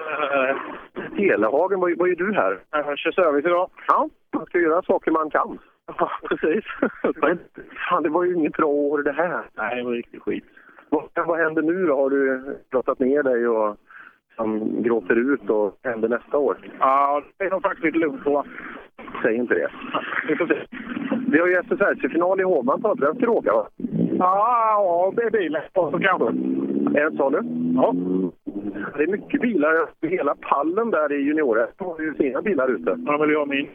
Telehagen, 1.17 1.79
vad, 1.79 1.97
vad 1.97 2.09
är 2.09 2.15
du 2.15 2.33
här? 2.33 2.59
Jag 2.71 2.97
kör 2.97 3.11
service 3.11 3.45
idag. 3.45 3.69
Ja, 3.87 4.09
man 4.33 4.45
ska 4.45 4.59
göra 4.59 4.81
saker 4.81 5.11
man 5.11 5.29
kan. 5.29 5.59
Ja, 5.97 6.11
precis. 6.29 6.65
Men 7.15 7.39
fan, 7.89 8.03
det 8.03 8.09
var 8.09 8.23
ju 8.23 8.35
inget 8.35 8.53
bra 8.53 8.67
år 8.67 9.03
det 9.03 9.11
här. 9.11 9.43
Nej, 9.57 9.75
det 9.75 9.83
var 9.83 9.91
riktigt 9.91 10.21
skit. 10.21 10.45
Vad, 10.89 11.03
vad 11.27 11.39
händer 11.39 11.61
nu 11.61 11.85
då? 11.85 11.95
Har 11.95 12.09
du 12.09 12.41
pratat 12.71 12.99
ner 12.99 13.23
dig 13.23 13.47
och 13.47 13.77
som 14.35 14.81
gråter 14.83 15.15
ut 15.15 15.49
och 15.49 15.77
händer 15.83 16.09
nästa 16.09 16.37
år? 16.37 16.57
Ja, 16.79 17.21
det 17.37 17.45
är 17.45 17.51
nog 17.51 17.61
faktiskt 17.61 17.85
lite 17.85 17.97
lugnt 17.97 18.23
på. 18.23 18.43
Säg 19.21 19.35
inte 19.35 19.53
det. 19.53 19.69
Vi 21.31 21.39
har 21.39 21.47
ju 21.47 21.53
SSRC-final 21.53 22.39
i 22.39 22.43
Hovmantorp. 22.43 22.99
Den 22.99 23.15
ska 23.15 23.25
du 23.25 23.31
åka 23.31 23.53
va? 23.53 23.67
Ja, 24.19 25.13
det 25.15 25.23
är 25.23 25.31
bilen. 25.31 25.61
Så 25.73 25.99
kanske. 25.99 26.27
En 27.01 27.17
sa 27.17 27.29
du? 27.29 27.41
Ja. 27.75 27.93
Det 28.97 29.03
är 29.03 29.07
mycket 29.07 29.41
bilar. 29.41 29.87
Hela 30.01 30.35
pallen 30.35 30.91
där 30.91 31.11
i 31.13 31.21
juniorer 31.23 31.67
har 31.77 31.99
ju 32.01 32.13
sina 32.13 32.41
bilar 32.41 32.67
ute. 32.71 32.97
Ja, 33.05 33.27
ju 33.27 33.37
ha 33.37 33.45
min. 33.45 33.67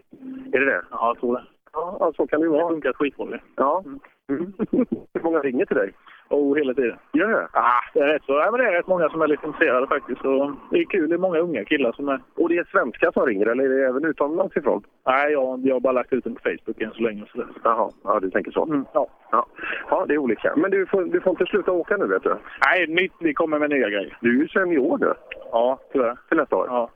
Är 0.52 0.60
det 0.60 0.66
det? 0.66 0.82
Ja, 0.90 1.06
jag 1.08 1.18
tror 1.20 1.34
det. 1.36 1.42
Ja, 1.72 2.12
så 2.16 2.26
kan 2.26 2.40
det 2.40 2.46
ju 2.46 2.52
Det 2.52 2.58
vara. 2.58 2.68
funkar 2.72 2.92
skitbra 2.92 3.26
det. 3.26 3.40
Ja. 3.56 3.82
Mm. 3.86 3.98
Hur 4.28 5.22
många 5.22 5.38
ringer 5.38 5.67
till 5.67 5.76
dig? 5.76 5.92
Oh, 6.31 6.56
hela 6.56 6.74
tiden. 6.74 6.99
Gör 7.12 7.28
det? 7.28 7.49
Ah, 7.53 7.83
det, 7.94 8.01
är 8.01 8.06
rätt 8.06 8.22
så, 8.24 8.33
ja, 8.33 8.51
men 8.51 8.60
det 8.60 8.67
är 8.67 8.72
rätt 8.72 8.87
många 8.87 9.08
som 9.08 9.22
är 9.22 9.26
lite 9.26 9.47
intresserade 9.47 9.87
faktiskt. 9.87 10.24
Och 10.24 10.53
det 10.71 10.78
är 10.78 10.85
kul. 10.85 11.08
Det 11.08 11.15
är 11.15 11.19
många 11.19 11.38
unga 11.38 11.65
killar 11.65 11.92
som 11.92 12.08
är... 12.08 12.21
Och 12.37 12.49
det 12.49 12.58
är 12.58 12.65
svenskar 12.65 13.12
som 13.12 13.26
ringer, 13.26 13.47
eller 13.47 13.65
är 13.65 13.69
det 13.69 13.88
även 13.88 14.05
utomlands 14.05 14.56
ifrån? 14.56 14.83
Nej, 15.06 15.33
jag, 15.33 15.67
jag 15.67 15.74
har 15.74 15.81
bara 15.81 15.92
lagt 15.92 16.12
ut 16.12 16.24
den 16.24 16.35
på 16.35 16.40
Facebook 16.42 16.81
än 16.81 16.90
så 16.90 17.03
länge. 17.03 17.24
Så 17.33 17.38
det. 17.38 17.47
Jaha, 17.65 17.90
ja, 18.05 18.21
du 18.21 18.31
tänker 18.31 18.51
så. 18.51 18.65
Mm, 18.65 18.85
ja. 18.94 19.08
Ja. 19.31 19.47
ja, 19.90 20.05
det 20.08 20.15
är 20.15 20.19
olika. 20.19 20.53
Men 20.56 20.71
du 20.71 20.87
får, 20.87 21.05
du 21.05 21.21
får 21.21 21.31
inte 21.31 21.47
sluta 21.47 21.72
åka 21.72 21.97
nu, 21.97 22.06
vet 22.06 22.22
du. 22.22 22.37
Nej, 22.67 22.87
nytt, 22.87 23.12
vi 23.21 23.35
kommer 23.35 23.58
med 23.58 23.71
nya 23.71 23.88
grejer. 23.88 24.19
Du 24.21 24.37
är 24.37 24.42
ju 24.42 24.49
senior 24.49 24.99
nu. 24.99 25.12
Ja, 25.53 25.78
tyvärr. 25.92 26.17
Till 26.28 26.38
nästa 26.38 26.56
år. 26.56 26.67
Ja. 26.69 26.90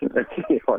ja, 0.66 0.78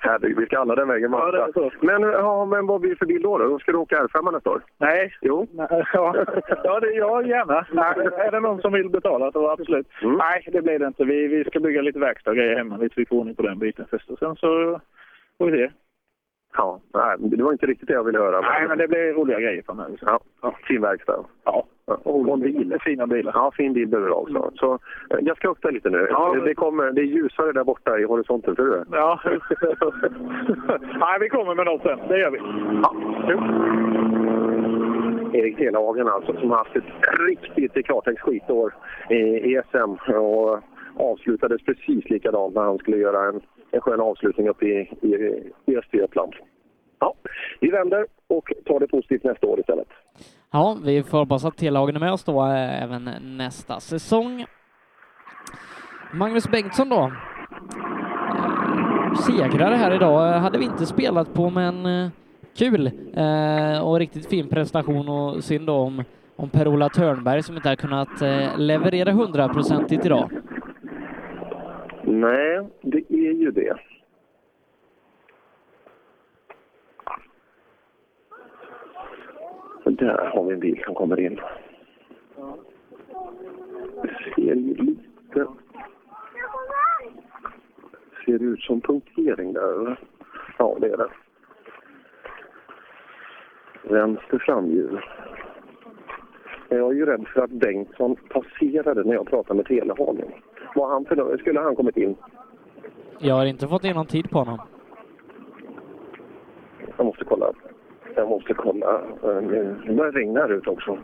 herregud, 0.00 0.38
vi 0.38 0.46
ska 0.46 0.58
alla 0.58 0.74
den 0.74 0.88
vägen 0.88 1.12
Ja, 1.12 1.48
är 1.48 1.52
så. 1.52 1.70
Men, 1.80 2.02
ja, 2.02 2.44
men 2.44 2.66
vad 2.66 2.80
blir 2.80 2.90
det 2.90 2.96
för 2.96 3.06
bil 3.06 3.22
då? 3.22 3.38
då? 3.38 3.58
Ska 3.58 3.72
du 3.72 3.78
åka 3.78 3.96
R5 3.96 4.32
nästa 4.32 4.50
år? 4.50 4.62
Nej. 4.78 5.14
Jo. 5.20 5.46
Nej, 5.52 5.84
Ja, 5.92 6.24
ja, 6.64 6.80
det, 6.80 6.90
ja 6.92 7.22
gärna. 7.22 7.66
Nej, 7.72 7.94
är 8.26 8.30
det 8.30 8.40
någon 8.40 8.60
som 8.60 8.72
vill 8.72 8.90
betala 8.90 9.32
så 9.32 9.50
absolut. 9.50 9.86
Mm. 10.02 10.16
Nej, 10.16 10.48
det 10.52 10.62
blir 10.62 10.78
det 10.78 10.86
inte. 10.86 11.04
Vi, 11.04 11.28
vi 11.28 11.44
ska 11.44 11.60
bygga 11.60 11.82
lite 11.82 11.98
verkstad 11.98 12.30
och 12.30 12.36
grejer 12.36 12.56
hemma. 12.56 12.76
Lite 12.76 12.94
vi 12.96 13.06
får 13.06 13.16
ordning 13.16 13.34
på 13.34 13.42
den 13.42 13.58
biten 13.58 13.86
först. 13.90 14.10
Och 14.10 14.18
sen 14.18 14.36
så 14.36 14.80
får 15.38 15.46
vi 15.46 15.58
se. 15.58 15.72
Ja, 16.56 16.80
nej, 16.94 17.16
det 17.18 17.42
var 17.42 17.52
inte 17.52 17.66
riktigt 17.66 17.88
det 17.88 17.94
jag 17.94 18.04
ville 18.04 18.18
höra. 18.18 18.40
Nej, 18.40 18.68
men 18.68 18.78
det 18.78 18.88
blir 18.88 19.12
roliga 19.12 19.40
grejer 19.40 19.62
framöver. 19.62 19.98
Ja, 20.00 20.20
ja, 20.42 20.54
fin 20.68 20.80
verkstad. 20.80 21.24
Ja. 21.44 21.64
Och 22.02 22.28
en 22.28 22.40
bil. 22.40 22.78
Fina 22.80 23.06
bilar. 23.06 23.32
Ja, 23.34 23.50
fin 23.56 23.72
bil 23.72 23.88
behöver 23.88 24.08
du 24.08 24.14
också. 24.14 24.50
Så, 24.54 24.72
eh, 25.10 25.18
jag 25.20 25.36
ska 25.36 25.48
upp 25.48 25.62
dig 25.62 25.72
lite 25.72 25.90
nu. 25.90 26.08
Ja. 26.10 26.36
Det, 26.44 26.54
kommer, 26.54 26.92
det 26.92 27.00
är 27.00 27.04
ljusare 27.04 27.52
där 27.52 27.64
borta 27.64 27.98
i 27.98 28.04
horisonten, 28.04 28.56
ser 28.56 28.62
du 28.62 28.70
det? 28.70 28.84
Ja. 28.90 29.20
Nej, 31.00 31.18
vi 31.20 31.28
kommer 31.28 31.54
med 31.54 31.66
något 31.66 31.82
sen. 31.82 31.98
Det 32.08 32.18
gör 32.18 32.30
vi. 32.30 32.38
Ja. 32.82 32.94
Jo. 33.28 33.38
Erik 35.32 35.56
Telehagen 35.56 36.08
alltså, 36.08 36.32
som 36.40 36.50
har 36.50 36.58
haft 36.58 36.76
ett 36.76 37.18
riktigt 37.28 37.76
i 37.76 37.82
klartext 37.82 38.20
skitår 38.24 38.74
i 39.10 39.54
ESM 39.54 40.12
och 40.14 40.60
avslutades 40.96 41.62
precis 41.62 42.10
likadant 42.10 42.54
när 42.54 42.62
han 42.62 42.78
skulle 42.78 42.96
göra 42.96 43.28
en, 43.28 43.40
en 43.70 43.80
skön 43.80 44.00
avslutning 44.00 44.48
uppe 44.48 44.66
i, 44.66 44.90
i, 45.02 45.42
i 45.66 45.76
Östergötland. 45.76 46.32
Ja, 46.98 47.14
vi 47.60 47.70
vänder 47.70 48.06
och 48.26 48.52
tar 48.66 48.80
det 48.80 48.86
positivt 48.86 49.24
nästa 49.24 49.46
år 49.46 49.60
istället. 49.60 49.88
Ja, 50.50 50.78
vi 50.84 51.02
får 51.02 51.18
hoppas 51.18 51.44
att 51.44 51.56
T-lagen 51.56 51.96
är 51.96 52.00
med 52.00 52.12
oss 52.12 52.24
då 52.24 52.46
eh, 52.46 52.82
även 52.82 53.10
nästa 53.22 53.80
säsong. 53.80 54.44
Magnus 56.12 56.48
Bengtsson 56.48 56.88
då. 56.88 57.12
Eh, 58.36 59.14
segrare 59.14 59.74
här 59.74 59.94
idag 59.94 60.28
eh, 60.28 60.40
hade 60.40 60.58
vi 60.58 60.64
inte 60.64 60.86
spelat 60.86 61.34
på, 61.34 61.50
men 61.50 62.10
kul 62.56 62.90
och 63.82 63.98
riktigt 63.98 64.28
fin 64.28 64.48
prestation 64.48 65.08
och 65.08 65.44
synd 65.44 65.66
då 65.66 65.74
om, 65.74 66.04
om 66.36 66.50
Per-Ola 66.50 66.88
Törnberg 66.88 67.42
som 67.42 67.56
inte 67.56 67.68
har 67.68 67.76
kunnat 67.76 68.08
leverera 68.56 69.12
hundraprocentigt 69.12 70.06
idag. 70.06 70.30
Nej, 72.10 72.66
det 72.80 73.12
är 73.12 73.32
ju 73.32 73.50
det. 73.50 73.76
Där 79.84 80.30
har 80.34 80.44
vi 80.44 80.52
en 80.52 80.60
bil 80.60 80.82
som 80.84 80.94
kommer 80.94 81.20
in. 81.20 81.40
Det 84.02 84.32
ser 84.34 84.54
ju 84.54 84.74
lite... 84.74 85.46
Ser 88.24 88.38
det 88.38 88.44
ut 88.44 88.60
som 88.60 88.80
punktering 88.80 89.52
där, 89.52 89.80
eller? 89.80 90.00
Ja, 90.58 90.76
det 90.80 90.86
är 90.86 90.96
det. 90.96 91.10
Vänster 93.82 94.38
framhjul. 94.38 95.00
Jag 96.68 96.90
är 96.90 96.94
ju 96.94 97.06
rädd 97.06 97.28
för 97.28 97.40
att 97.40 97.50
Bengtsson 97.50 98.16
passerade 98.16 99.04
när 99.04 99.14
jag 99.14 99.26
pratade 99.26 99.56
med 99.56 99.66
Telehagen. 99.66 100.32
Var 100.78 100.88
han 100.90 101.04
för, 101.04 101.38
skulle 101.38 101.60
han 101.60 101.76
kommit 101.76 101.96
in? 101.96 102.16
Jag 103.18 103.34
har 103.34 103.46
inte 103.46 103.68
fått 103.68 103.84
in 103.84 103.94
någon 103.96 104.06
tid 104.06 104.30
på 104.30 104.38
honom. 104.38 104.58
Jag 106.96 107.06
måste 107.06 107.24
kolla. 107.24 107.46
Jag 108.16 108.28
måste 108.28 108.54
kolla. 108.54 109.00
Eh, 109.24 109.42
Nu 109.42 109.76
nu 109.86 109.94
börjar 109.96 110.12
det 110.12 110.18
regna 110.18 110.40
här 110.40 110.52
ute 110.52 110.70
också. 110.70 110.98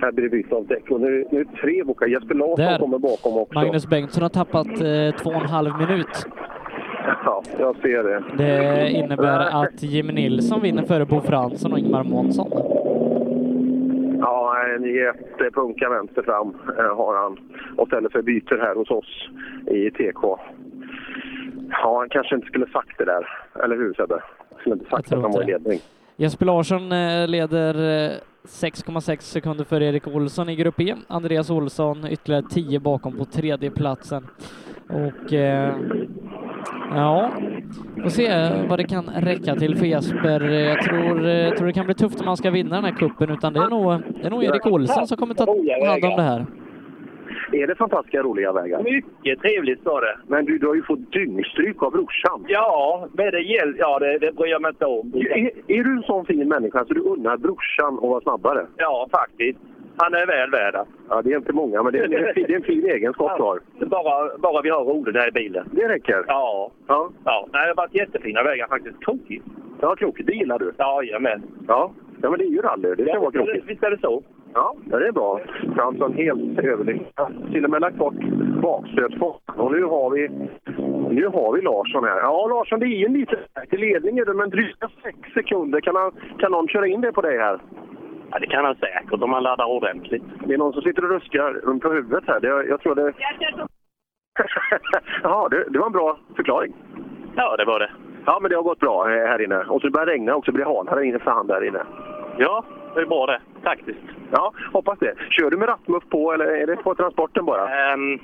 Här 0.00 0.12
blir 0.12 0.24
det 0.24 0.30
byte 0.30 0.54
av 0.54 0.66
däck 0.66 0.90
och 0.90 1.00
nu, 1.00 1.24
nu 1.30 1.40
är 1.40 1.44
det 1.44 1.56
tre 1.62 1.84
bokar. 1.84 2.06
Jesper 2.06 2.34
Larsson 2.34 2.56
Där. 2.64 2.78
kommer 2.78 2.98
bakom 2.98 3.36
också. 3.38 3.54
Magnus 3.54 3.86
Bengtsson 3.88 4.22
har 4.22 4.28
tappat 4.30 4.66
eh, 4.66 5.22
två 5.22 5.30
och 5.30 5.42
en 5.42 5.48
halv 5.48 5.70
minut. 5.78 6.08
Ja, 7.24 7.42
jag 7.58 7.76
ser 7.76 8.02
det. 8.02 8.22
Det 8.36 8.90
innebär 8.90 9.64
att 9.64 9.82
Jimmy 9.82 10.12
Nilsson 10.12 10.60
vinner 10.60 10.82
före 10.82 11.04
Bo 11.04 11.20
Fransson 11.20 11.72
och 11.72 11.78
Ingmar 11.78 12.04
Månsson. 12.04 12.50
En 14.68 14.94
jättepunka 14.94 15.90
vänster 15.90 16.22
fram 16.22 16.56
eh, 16.78 16.96
har 16.96 17.22
han 17.22 17.38
och 17.76 17.86
ställer 17.86 18.08
för 18.08 18.22
byter 18.22 18.58
här 18.58 18.74
hos 18.74 18.90
oss 18.90 19.28
i 19.66 19.90
TK. 19.90 20.38
Ja, 21.70 21.98
han 21.98 22.08
kanske 22.08 22.34
inte 22.34 22.46
skulle 22.46 22.66
sagt 22.66 22.98
det 22.98 23.04
där. 23.04 23.28
Eller 23.64 23.76
hur 23.76 23.94
Sebbe? 23.94 24.22
Skulle 24.60 24.74
inte 24.74 24.90
sagt 24.90 25.12
att 25.12 25.22
han 25.22 25.32
var 25.32 25.42
i 25.42 25.46
ledning. 25.46 25.78
Jesper 26.16 26.46
Larsson 26.46 26.92
eh, 26.92 27.28
leder 27.28 27.74
eh, 27.74 28.16
6,6 28.44 29.20
sekunder 29.20 29.64
före 29.64 29.84
Erik 29.84 30.06
Olsson 30.06 30.48
i 30.48 30.56
Grupp 30.56 30.80
E. 30.80 30.94
Andreas 31.06 31.50
Olsson 31.50 32.06
ytterligare 32.06 32.44
10 32.50 32.80
bakom 32.80 33.16
på 33.16 33.24
tredje 33.24 33.70
platsen. 33.70 34.26
Och 34.88 35.32
eh, 35.32 35.74
ja, 36.94 37.30
får 38.02 38.10
se 38.10 38.28
vad 38.68 38.78
det 38.78 38.84
kan 38.84 39.04
räcka 39.04 39.54
till 39.54 39.76
för 39.76 39.86
Jesper. 39.86 40.40
Jag 40.40 40.82
tror, 40.82 41.28
eh, 41.28 41.50
tror 41.50 41.66
det 41.66 41.72
kan 41.72 41.86
bli 41.86 41.94
tufft 41.94 42.20
om 42.20 42.26
han 42.26 42.36
ska 42.36 42.50
vinna 42.50 42.76
den 42.76 42.84
här 42.84 42.92
kuppen 42.92 43.30
utan 43.30 43.52
det 43.52 43.60
är 43.60 43.68
nog, 43.68 44.02
det 44.20 44.26
är 44.26 44.30
nog 44.30 44.44
Erik 44.44 44.66
Olsson 44.66 45.06
som 45.06 45.16
kommer 45.16 45.34
ta 45.34 45.46
hand 45.88 46.04
om 46.04 46.16
det 46.16 46.22
här. 46.22 46.46
Är 47.52 47.66
det 47.66 47.74
fantastiska 47.74 48.22
roliga 48.22 48.52
vägar? 48.52 48.82
Mycket 48.82 49.40
trevligt 49.40 49.84
var 49.84 50.00
det. 50.00 50.16
Men 50.26 50.44
du, 50.44 50.58
du 50.58 50.66
har 50.66 50.74
ju 50.74 50.82
fått 50.82 51.12
dyngstryk 51.12 51.82
av 51.82 51.92
brorsan. 51.92 52.44
Ja, 52.48 53.08
men 53.12 53.30
det, 53.30 53.40
gäll, 53.40 53.74
ja 53.78 53.98
det, 53.98 54.18
det 54.18 54.32
bryr 54.36 54.50
jag 54.50 54.62
mig 54.62 54.68
inte 54.68 54.86
om. 54.86 55.12
Är, 55.14 55.50
är 55.66 55.84
du 55.84 55.96
en 55.96 56.02
sån 56.02 56.26
fin 56.26 56.48
människa 56.48 56.84
så 56.84 56.94
du 56.94 57.00
unnar 57.00 57.36
brorsan 57.36 57.94
att 57.94 58.02
vara 58.02 58.20
snabbare? 58.20 58.66
Ja, 58.76 59.08
faktiskt. 59.10 59.58
Han 59.96 60.14
är 60.14 60.26
väl 60.26 60.50
värd. 60.50 60.86
Ja, 61.08 61.22
det 61.22 61.32
är 61.32 61.36
inte 61.36 61.52
många, 61.52 61.82
men 61.82 61.92
det 61.92 61.98
är, 61.98 62.08
det 62.08 62.16
är, 62.16 62.28
en, 62.28 62.34
fin, 62.34 62.44
det 62.48 62.52
är 62.52 62.56
en 62.56 62.62
fin 62.62 62.86
egenskap 62.86 63.36
du 63.36 63.42
har. 63.42 63.60
Bara, 63.86 64.38
bara 64.38 64.62
vi 64.62 64.70
har 64.70 64.84
roligt 64.84 65.16
här 65.16 65.28
i 65.28 65.32
bilen. 65.32 65.68
Det 65.72 65.88
räcker? 65.88 66.24
Ja. 66.26 66.70
Ja. 66.86 67.10
ja. 67.24 67.48
Nej, 67.52 67.62
det 67.62 67.68
har 67.68 67.74
varit 67.74 67.94
jättefina 67.94 68.42
vägar 68.42 68.66
faktiskt. 68.68 69.04
Krokigt. 69.04 69.46
Ja, 69.80 69.96
krokigt. 69.96 70.26
Det 70.26 70.32
gillar 70.32 70.58
du? 70.58 70.72
Ja, 70.76 71.02
jajamän. 71.02 71.42
Ja. 71.68 71.92
ja, 72.22 72.30
men 72.30 72.38
det 72.38 72.44
är 72.44 72.50
ju 72.50 72.62
rally. 72.62 72.94
Det 72.94 73.02
ska 73.02 73.12
Ja, 73.12 73.20
vara 73.20 73.32
krokigt. 73.32 73.66
Visst 73.66 73.82
är 73.82 73.90
det 73.90 74.00
så. 74.00 74.22
Ja, 74.54 74.74
det 74.84 75.08
är 75.08 75.12
bra. 75.12 75.40
Fransson 75.74 76.14
helt 76.14 76.58
överlyckad. 76.58 77.32
Till 77.52 77.64
och 77.64 77.70
med 77.70 77.80
lagt 77.80 77.96
bort 77.96 78.14
bakstötfart. 78.62 79.42
Och 79.56 79.72
nu 79.72 79.84
har 79.84 80.10
vi 80.10 80.28
nu 81.10 81.26
har 81.26 81.52
vi 81.52 81.62
Larsson 81.62 82.04
här. 82.04 82.20
Ja, 82.20 82.46
Larsson, 82.46 82.80
det 82.80 82.86
är 82.86 82.98
ju 82.98 83.06
en 83.06 83.12
liten 83.12 83.38
till 83.70 83.80
ledning, 83.80 84.20
men 84.34 84.50
dryga 84.50 84.90
sex 85.02 85.18
sekunder. 85.34 85.80
Kan, 85.80 85.96
han, 85.96 86.12
kan 86.38 86.52
någon 86.52 86.68
köra 86.68 86.86
in 86.86 87.00
det 87.00 87.12
på 87.12 87.20
dig 87.20 87.38
här? 87.38 87.60
Ja, 88.32 88.38
det 88.38 88.46
kan 88.46 88.64
han 88.64 88.74
säkert 88.74 89.22
om 89.22 89.32
han 89.32 89.42
laddar 89.42 89.64
ordentligt. 89.64 90.22
Det 90.46 90.54
är 90.54 90.58
någon 90.58 90.72
som 90.72 90.82
sitter 90.82 91.04
och 91.04 91.10
ruskar 91.10 91.52
runt 91.52 91.82
på 91.82 91.92
huvudet 91.92 92.24
här. 92.26 92.40
Det, 92.40 92.48
jag 92.48 92.80
tror 92.80 92.94
det... 92.94 93.12
ja, 95.22 95.48
det, 95.50 95.64
det 95.68 95.78
var 95.78 95.86
en 95.86 95.92
bra 95.92 96.18
förklaring. 96.36 96.74
Ja, 97.36 97.56
det 97.56 97.64
var 97.64 97.78
det. 97.78 97.90
Ja, 98.26 98.38
men 98.42 98.50
det 98.50 98.56
har 98.56 98.62
gått 98.62 98.80
bra 98.80 99.10
eh, 99.10 99.26
här 99.26 99.42
inne. 99.42 99.58
Och 99.58 99.80
så 99.80 99.90
börjar 99.90 100.06
det 100.06 100.12
regna 100.12 100.34
också. 100.34 100.50
Det 100.50 100.54
blir 100.54 100.64
halare 100.64 101.06
inne 101.06 101.18
för 101.18 101.30
hand 101.30 101.48
där 101.48 101.64
inne. 101.64 101.82
Ja, 102.36 102.64
det 102.94 103.00
är 103.00 103.06
bra 103.06 103.26
det. 103.26 103.40
Taktiskt. 103.62 104.00
Ja, 104.30 104.52
hoppas 104.72 104.98
det. 104.98 105.14
Kör 105.30 105.50
du 105.50 105.56
med 105.56 105.68
rattmuff 105.68 106.04
på 106.08 106.32
eller 106.32 106.46
är 106.46 106.66
det 106.66 106.76
på 106.76 106.94
transporten 106.94 107.44
bara? 107.44 107.94
Um, 107.94 108.20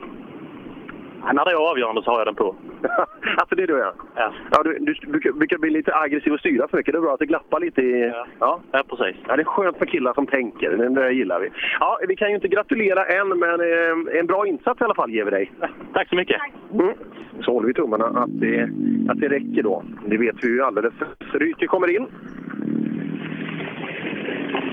när 1.32 1.44
det 1.44 1.50
är 1.50 1.70
avgörande 1.70 2.02
så 2.02 2.10
har 2.10 2.18
jag 2.18 2.26
den 2.26 2.34
på. 2.34 2.54
alltså 3.36 3.54
det 3.54 3.62
är 3.62 3.66
du 3.66 3.78
ja. 3.78 3.92
Ja, 4.16 4.32
ja 4.50 4.62
du, 4.62 4.78
du 4.78 5.06
brukar, 5.06 5.32
brukar 5.32 5.58
bli 5.58 5.70
lite 5.70 5.94
aggressiv 5.94 6.32
och 6.32 6.40
styra 6.40 6.68
för 6.68 6.76
mycket. 6.76 6.92
Det 6.92 6.98
är 6.98 7.02
bra 7.02 7.12
att 7.14 7.18
det 7.18 7.26
glappar 7.26 7.60
lite 7.60 7.82
i... 7.82 8.12
Ja, 8.38 8.60
ja 8.72 8.82
precis. 8.88 9.16
Ja, 9.28 9.36
det 9.36 9.42
är 9.42 9.44
skönt 9.44 9.78
för 9.78 9.86
killar 9.86 10.14
som 10.14 10.26
tänker. 10.26 10.70
Det, 10.70 10.88
det 10.88 11.12
gillar 11.12 11.40
vi. 11.40 11.50
Ja, 11.80 11.98
vi 12.08 12.16
kan 12.16 12.28
ju 12.28 12.34
inte 12.34 12.48
gratulera 12.48 13.04
än, 13.06 13.28
men 13.28 13.60
eh, 13.60 14.18
en 14.18 14.26
bra 14.26 14.46
insats 14.46 14.80
i 14.80 14.84
alla 14.84 14.94
fall 14.94 15.10
ger 15.10 15.24
vi 15.24 15.30
dig. 15.30 15.52
Tack 15.92 16.08
så 16.08 16.16
mycket. 16.16 16.40
Mm. 16.72 16.94
Så 17.40 17.52
håller 17.52 17.66
vi 17.68 17.74
tummarna 17.74 18.06
att 18.06 18.40
det, 18.40 18.62
att 19.08 19.20
det 19.20 19.28
räcker 19.28 19.62
då. 19.62 19.82
Det 20.06 20.16
vet 20.16 20.36
vi 20.42 20.48
ju 20.48 20.62
alldeles. 20.62 20.94
Ryker 21.32 21.66
kommer 21.66 21.96
in. 21.96 22.06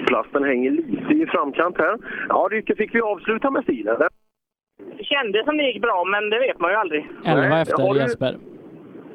Plasten 0.08 0.44
hänger 0.44 0.72
lite 0.72 1.14
i 1.14 1.26
framkant 1.26 1.78
här. 1.78 1.98
Ja, 2.30 2.48
Ryker, 2.52 2.76
fick 2.76 2.96
vi 2.96 3.02
avsluta 3.02 3.52
med 3.52 3.64
stilen? 3.64 3.98
Det 4.98 5.04
kändes 5.04 5.46
som 5.46 5.58
det 5.58 5.64
gick 5.64 5.82
bra, 5.82 6.04
men 6.04 6.30
det 6.30 6.40
vet 6.40 6.60
man 6.60 6.72
ju 6.72 6.78
aldrig. 6.78 7.08
11 7.26 7.42
Nej, 7.42 7.62
efter 7.62 7.96
Jesper. 7.96 8.38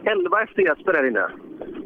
11 0.04 0.42
efter 0.42 0.62
Jesper 0.62 0.92
där 0.92 1.06
inne. 1.08 1.26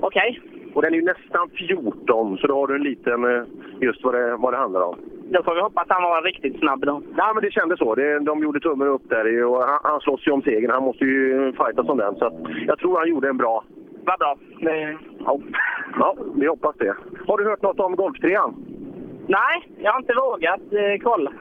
Okej. 0.00 0.40
Och 0.74 0.82
den 0.82 0.94
är 0.94 0.98
ju 0.98 1.04
nästan 1.04 1.50
14, 1.50 2.38
så 2.38 2.46
då 2.46 2.54
har 2.54 2.66
du 2.66 2.74
en 2.74 2.82
liten, 2.82 3.24
eh, 3.24 3.44
just 3.80 4.04
vad 4.04 4.14
det, 4.14 4.36
vad 4.36 4.52
det 4.52 4.56
handlar 4.56 4.80
om. 4.80 4.96
Då 5.30 5.42
får 5.42 5.54
vi 5.54 5.60
hoppas 5.60 5.82
att 5.82 5.96
han 5.96 6.02
var 6.02 6.22
riktigt 6.22 6.58
snabb 6.58 6.86
då. 6.86 7.02
Ja, 7.16 7.32
men 7.34 7.42
det 7.42 7.50
kändes 7.50 7.78
så. 7.78 7.94
Det, 7.94 8.18
de 8.18 8.42
gjorde 8.42 8.60
tummen 8.60 8.88
upp 8.88 9.08
där 9.08 9.44
och 9.44 9.62
han, 9.62 9.78
han 9.82 10.00
slåss 10.00 10.26
ju 10.26 10.32
om 10.32 10.42
segern. 10.42 10.70
Han 10.70 10.82
måste 10.82 11.04
ju 11.04 11.52
fightas 11.52 11.88
om 11.88 11.98
den. 11.98 12.14
Så 12.14 12.26
att 12.26 12.34
jag 12.66 12.78
tror 12.78 12.98
han 12.98 13.08
gjorde 13.08 13.28
en 13.28 13.36
bra. 13.36 13.64
Vad 14.04 14.18
bra. 14.18 14.36
Ja. 15.24 15.40
ja, 15.98 16.16
vi 16.34 16.46
hoppas 16.46 16.76
det. 16.78 16.94
Har 17.26 17.38
du 17.38 17.44
hört 17.44 17.62
något 17.62 17.80
om 17.80 17.96
golftrean? 17.96 18.54
Nej, 19.26 19.68
jag 19.78 19.92
har 19.92 20.00
inte 20.00 20.14
vågat 20.14 20.72
eh, 20.72 21.02
kolla. 21.02 21.32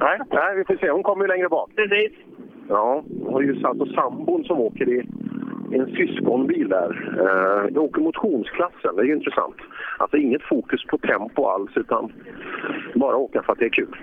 Nej, 0.00 0.18
nej, 0.30 0.56
vi 0.56 0.64
får 0.64 0.76
se. 0.76 0.90
Hon 0.90 1.02
kommer 1.02 1.24
ju 1.24 1.28
längre 1.28 1.48
bak. 1.48 1.70
Precis. 1.76 2.12
Ja, 2.68 3.02
hon 3.24 3.32
har 3.32 3.40
ju 3.40 3.60
satt 3.60 3.80
och 3.80 3.88
sambon 3.88 4.44
som 4.44 4.60
åker 4.60 4.88
i 4.88 5.06
en 5.72 5.86
syskonbil 5.86 6.68
där. 6.68 6.90
Eh, 7.18 7.72
de 7.72 7.78
åker 7.80 8.00
motionsklassen, 8.02 8.96
det 8.96 9.02
är 9.02 9.06
ju 9.06 9.14
intressant. 9.14 9.54
Alltså 9.98 10.16
inget 10.16 10.42
fokus 10.42 10.84
på 10.86 10.98
tempo 10.98 11.44
alls, 11.46 11.70
utan 11.74 12.12
bara 12.94 13.16
åka 13.16 13.42
för 13.42 13.52
att 13.52 13.58
det 13.58 13.64
är 13.64 13.68
kul. 13.68 13.96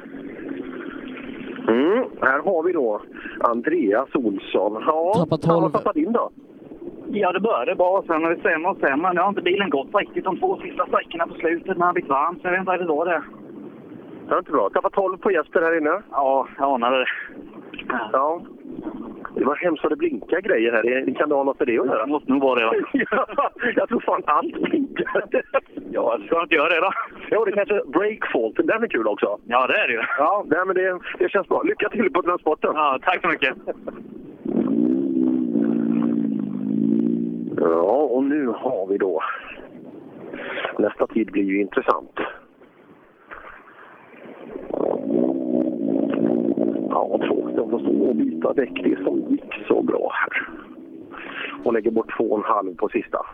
Mm, 1.67 2.03
här 2.21 2.39
har 2.39 2.63
vi 2.63 2.71
då 2.73 3.01
Andreas 3.39 4.15
Olsson. 4.15 4.83
Ja, 4.85 5.13
Tappat 5.15 5.45
han 5.45 5.55
har 5.55 5.61
12. 5.61 5.71
tappat 5.71 5.95
in 5.95 6.11
då. 6.11 6.29
Ja, 7.11 7.31
det 7.31 7.39
började 7.39 7.75
bra. 7.75 8.03
Sen 8.07 8.23
har 8.23 8.35
det 8.35 8.41
sämre 8.41 8.71
och 8.71 8.77
sämre. 8.77 9.13
Nu 9.13 9.21
har 9.21 9.29
inte 9.29 9.41
bilen 9.41 9.69
gått 9.69 9.95
riktigt 9.95 10.23
de 10.23 10.37
två 10.37 10.57
sista 10.57 10.85
sträckorna 10.87 11.27
på 11.27 11.33
slutet 11.33 11.77
när 11.77 11.85
han 11.85 11.93
blivit 11.93 12.09
varm. 12.09 12.35
Så 12.35 12.47
jag 12.47 12.51
vet 12.51 12.59
inte 12.59 12.85
vad 12.85 13.07
det 13.07 13.13
är. 13.13 13.19
Det 13.19 13.23
är 14.35 14.39
inte 14.39 14.51
bra. 14.51 14.69
Tappat 14.69 14.93
12 14.93 15.17
på 15.17 15.31
Jesper 15.31 15.61
här 15.61 15.77
inne. 15.77 16.01
Ja, 16.11 16.47
jag 16.57 16.73
anade 16.73 16.97
det. 16.99 17.05
Ja. 18.13 18.41
Det 19.35 19.45
var 19.45 19.55
hemskt 19.55 19.83
vad 19.83 19.91
det 19.91 19.95
blinkar 19.95 20.41
grejer 20.41 20.71
här. 20.71 20.83
Det- 20.83 21.13
Kan 21.13 21.29
det 21.29 21.35
ha 21.35 21.43
något 21.43 21.59
med 21.59 21.67
det 21.67 21.79
att 21.79 21.85
göra? 21.87 22.05
Det 22.05 22.11
måste 22.11 22.31
nog 22.31 22.41
vara 22.41 22.59
det, 22.59 22.65
va? 22.65 22.73
ja, 23.11 23.51
jag 23.75 23.89
tror 23.89 23.99
fan 23.99 24.21
allt 24.25 24.61
blinkar. 24.61 25.23
Ja, 25.91 26.17
ska 26.25 26.41
inte 26.41 26.55
göra 26.55 26.69
det 26.69 26.79
då? 26.81 26.91
Jo, 27.31 27.45
det 27.45 27.51
kanske 27.51 27.81
breakfault. 27.85 28.55
Den 28.55 28.83
är 28.83 28.87
kul 28.87 29.07
också. 29.07 29.37
Ja, 29.45 29.67
det 29.67 29.73
är 29.79 29.87
det 29.87 29.93
ju. 29.93 30.01
Ja, 30.17 30.45
nej, 30.47 30.59
men 30.65 30.75
det, 30.75 30.99
det 31.19 31.29
känns 31.29 31.47
bra. 31.47 31.61
Lycka 31.63 31.89
till 31.89 32.13
på 32.13 32.21
transporten. 32.21 32.71
Ja, 32.75 32.99
tack 33.03 33.21
så 33.21 33.27
mycket. 33.27 33.55
Ja, 37.57 37.91
och 37.91 38.23
nu 38.23 38.47
har 38.47 38.87
vi 38.87 38.97
då 38.97 39.21
nästa 40.79 41.07
tid 41.07 41.31
blir 41.31 41.43
ju 41.43 41.61
intressant. 41.61 42.19
Ja, 46.97 47.17
tråkigt 47.17 47.59
att 47.59 47.69
få 47.69 47.79
stå 47.79 48.09
och 48.09 48.15
byta 48.15 48.53
däck. 48.53 48.83
Det 48.83 49.03
som 49.03 49.25
gick 49.29 49.67
så 49.67 49.81
bra 49.81 50.11
här. 50.13 50.49
Och 51.63 51.73
lägger 51.73 51.91
bort 51.91 52.17
två 52.17 52.23
och 52.23 52.37
en 52.37 52.43
halv 52.43 52.75
på 52.75 52.89
sista. 52.89 53.25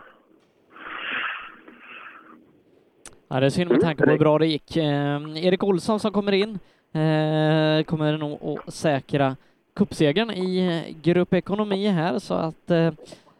Ja, 3.28 3.40
det 3.40 3.46
är 3.46 3.50
synd 3.50 3.70
med 3.70 3.80
tanke 3.80 4.04
på 4.04 4.10
hur 4.10 4.18
bra 4.18 4.38
det 4.38 4.46
gick. 4.46 4.76
Eh, 4.76 5.46
Erik 5.46 5.64
Olsson 5.64 6.00
som 6.00 6.12
kommer 6.12 6.32
in 6.32 6.50
eh, 6.92 7.84
kommer 7.84 8.18
nog 8.18 8.58
att 8.66 8.74
säkra 8.74 9.36
cupsegern 9.76 10.30
i 10.30 10.66
eh, 10.66 11.02
Grupp 11.02 11.32
Ekonomi 11.32 11.86
här 11.86 12.18
så 12.18 12.34
att 12.34 12.70
eh, 12.70 12.92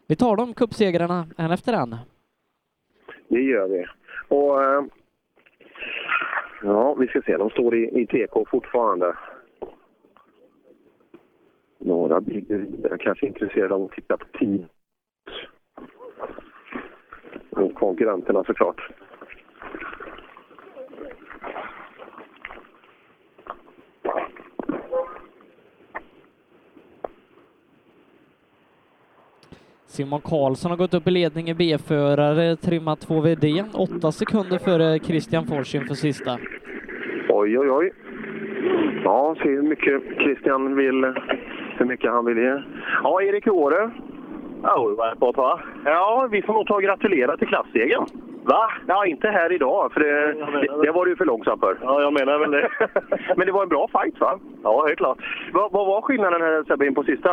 vi 0.06 0.16
tar 0.16 0.36
de 0.36 0.54
cupsegrarna 0.54 1.26
en 1.36 1.50
efter 1.50 1.72
en. 1.72 1.96
Det 3.28 3.40
gör 3.40 3.68
vi. 3.68 3.84
Och, 4.28 4.62
eh, 4.62 4.84
ja, 6.62 6.94
vi 6.94 7.06
ska 7.06 7.22
se. 7.22 7.36
De 7.36 7.50
står 7.50 7.74
i, 7.74 8.00
i 8.02 8.06
TK 8.06 8.48
fortfarande. 8.50 9.14
Några 11.86 12.20
bryggerier 12.20 12.96
kanske 13.00 13.26
är 13.26 13.28
intresserade 13.28 13.74
av 13.74 13.84
att 13.84 13.90
titta 13.90 14.16
på 14.16 14.38
tid. 14.38 14.66
Och 17.50 17.74
konkurrenterna 17.74 18.44
såklart. 18.44 18.80
Simon 29.86 30.20
Karlsson 30.20 30.70
har 30.70 30.78
gått 30.78 30.94
upp 30.94 31.06
i 31.06 31.10
ledning 31.10 31.48
i 31.48 31.54
B-förare, 31.54 32.56
trimmat 32.56 33.06
2VD, 33.08 33.64
åtta 33.74 34.12
sekunder 34.12 34.58
före 34.58 34.98
Christian 34.98 35.46
Fors 35.46 35.74
inför 35.74 35.94
sista. 35.94 36.38
Oj, 37.28 37.58
oj, 37.58 37.70
oj. 37.70 37.92
Ja, 39.04 39.36
se 39.42 39.48
hur 39.48 39.62
mycket 39.62 40.02
Christian 40.18 40.76
vill, 40.76 41.14
hur 41.84 41.88
mycket 41.88 42.10
han 42.10 42.24
vill 42.24 42.38
ge. 42.38 42.62
Ja, 43.02 43.22
Erik, 43.22 43.44
det? 43.44 43.90
Ja, 44.62 44.88
det 44.88 44.96
var 44.96 45.14
bra 45.14 45.32
va? 45.32 45.60
Ja, 45.84 46.28
vi 46.30 46.42
får 46.42 46.52
nog 46.52 46.66
ta 46.66 46.74
och 46.74 46.82
gratulera 46.82 47.36
till 47.36 47.48
klassegen. 47.48 48.06
Va? 48.44 48.70
Ja, 48.86 49.06
inte 49.06 49.28
här 49.28 49.52
idag, 49.52 49.92
för 49.92 50.00
det, 50.00 50.32
det, 50.32 50.86
det 50.86 50.92
var 50.92 51.04
du 51.04 51.10
ju 51.10 51.16
för 51.16 51.24
långsam 51.24 51.58
för. 51.58 51.78
Ja, 51.82 52.00
jag 52.00 52.12
menar 52.12 52.38
väl 52.38 52.50
det. 52.50 52.68
Men 53.36 53.46
det 53.46 53.52
var 53.52 53.62
en 53.62 53.68
bra 53.68 53.88
fight 53.88 54.20
va? 54.20 54.38
Ja, 54.62 54.84
helt 54.86 54.98
klart. 54.98 55.18
Vad, 55.52 55.72
vad 55.72 55.86
var 55.86 56.02
skillnaden 56.02 56.40
här 56.40 56.64
Sebbe 56.64 56.86
in 56.86 56.94
på 56.94 57.02
sista? 57.02 57.30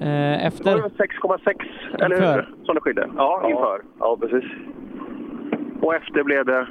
Eh, 0.00 0.46
efter... 0.46 0.70
6,6 0.70 2.04
eller 2.04 2.16
hur? 2.16 2.48
Som 2.64 2.74
det 2.74 2.80
skilde? 2.80 3.08
Ja, 3.16 3.42
inför. 3.48 3.80
Ja, 3.98 4.16
precis. 4.20 4.44
Och 5.82 5.94
efter 5.94 6.22
blev 6.22 6.44
det? 6.44 6.66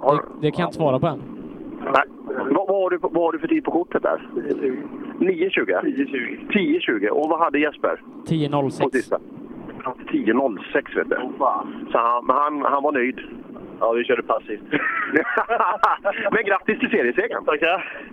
Det, 0.00 0.20
det 0.40 0.50
kan 0.50 0.60
jag 0.60 0.68
inte 0.68 0.76
svara 0.76 0.98
på 0.98 1.06
än. 1.06 1.33
Nej. 1.84 2.02
Vad, 2.26 2.68
vad, 2.68 2.68
har 2.68 2.90
du, 2.90 2.98
vad 2.98 3.22
har 3.22 3.32
du 3.32 3.38
för 3.38 3.48
tid 3.48 3.64
på 3.64 3.70
kortet 3.70 4.02
där? 4.02 4.28
9.20? 4.34 5.80
10.20. 5.82 6.50
10.20. 6.50 7.08
Och 7.08 7.28
vad 7.28 7.38
hade 7.38 7.58
Jesper? 7.58 8.00
10.06. 8.26 8.82
På 8.82 8.90
sista? 8.90 9.18
10.06 9.84 10.96
vet 10.96 11.08
du. 11.10 11.16
Så 11.92 11.98
han, 11.98 12.28
han, 12.28 12.62
han 12.62 12.82
var 12.82 12.92
nöjd. 12.92 13.20
Ja, 13.80 13.92
vi 13.92 14.04
körde 14.04 14.22
passivt. 14.22 14.60
men 16.30 16.44
grattis 16.44 16.78
till 16.78 16.90
seriesegern! 16.90 17.44
Tackar! 17.44 18.04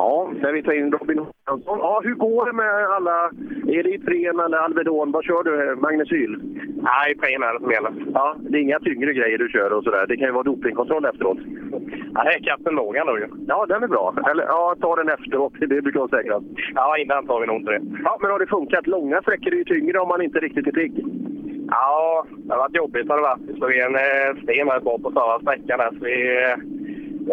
Ja, 0.00 0.30
när 0.42 0.52
vi 0.52 0.62
tar 0.62 0.72
in 0.72 0.92
Robin 0.92 1.26
Hansson. 1.44 1.78
Ja, 1.78 2.00
hur 2.04 2.14
går 2.14 2.46
det 2.46 2.52
med 2.52 2.74
alla? 2.96 3.30
Är 3.78 3.82
det 3.82 3.94
Ipren 3.94 4.40
eller 4.40 4.58
Alvedon? 4.58 5.12
Vad 5.12 5.24
kör 5.24 5.42
du? 5.44 5.76
Magnesyl? 5.80 6.32
Nej, 6.88 7.12
Ipren 7.12 7.42
är 7.42 7.52
det 7.52 7.60
som 7.60 7.72
gäller. 7.72 7.92
Ja, 8.14 8.36
det 8.38 8.58
är 8.58 8.62
inga 8.62 8.80
tyngre 8.80 9.12
grejer 9.14 9.38
du 9.38 9.48
kör 9.48 9.72
och 9.72 9.84
sådär. 9.84 10.06
Det 10.08 10.16
kan 10.16 10.26
ju 10.26 10.32
vara 10.32 10.42
dopingkontroll 10.42 11.04
efteråt. 11.04 11.38
Nej, 12.12 12.42
kappen 12.42 12.74
låg 12.74 12.96
ändå 12.96 13.18
ju. 13.18 13.26
Ja, 13.48 13.66
den 13.66 13.82
är 13.82 13.88
bra. 13.88 14.14
Eller 14.30 14.44
ja, 14.44 14.74
ta 14.80 14.96
den 14.96 15.08
efteråt. 15.08 15.52
Det 15.60 15.66
brukar 15.66 16.00
vara 16.00 16.16
säkrast. 16.16 16.46
Ja, 16.74 16.98
innan 16.98 17.26
tar 17.26 17.40
vi 17.40 17.46
nog 17.46 17.56
inte 17.56 17.70
det. 17.70 17.82
Ja, 18.04 18.18
men 18.20 18.30
har 18.30 18.38
det 18.38 18.46
funkat? 18.46 18.86
Långa 18.86 19.22
sträckor 19.22 19.52
är 19.52 19.56
ju 19.56 19.64
tyngre 19.64 19.98
om 19.98 20.08
man 20.08 20.22
inte 20.22 20.38
riktigt 20.38 20.66
är 20.66 20.72
pigg. 20.72 21.04
Ja, 21.70 22.26
det 22.36 22.52
har 22.52 22.58
varit 22.58 22.76
jobbigt 22.76 23.08
har 23.08 23.16
det 23.16 23.22
varit. 23.22 23.42
Vi 23.48 23.54
slog 23.54 23.72
en 23.72 23.94
eh, 23.94 24.42
sten 24.42 24.66
bra 24.66 24.98
på 24.98 25.10
förra 25.12 25.40
sträckan 25.40 25.78
där, 25.78 25.90
så 25.90 26.04
vi 26.04 26.16
eh, 26.44 26.79
det 26.79 26.79
är 26.79 26.79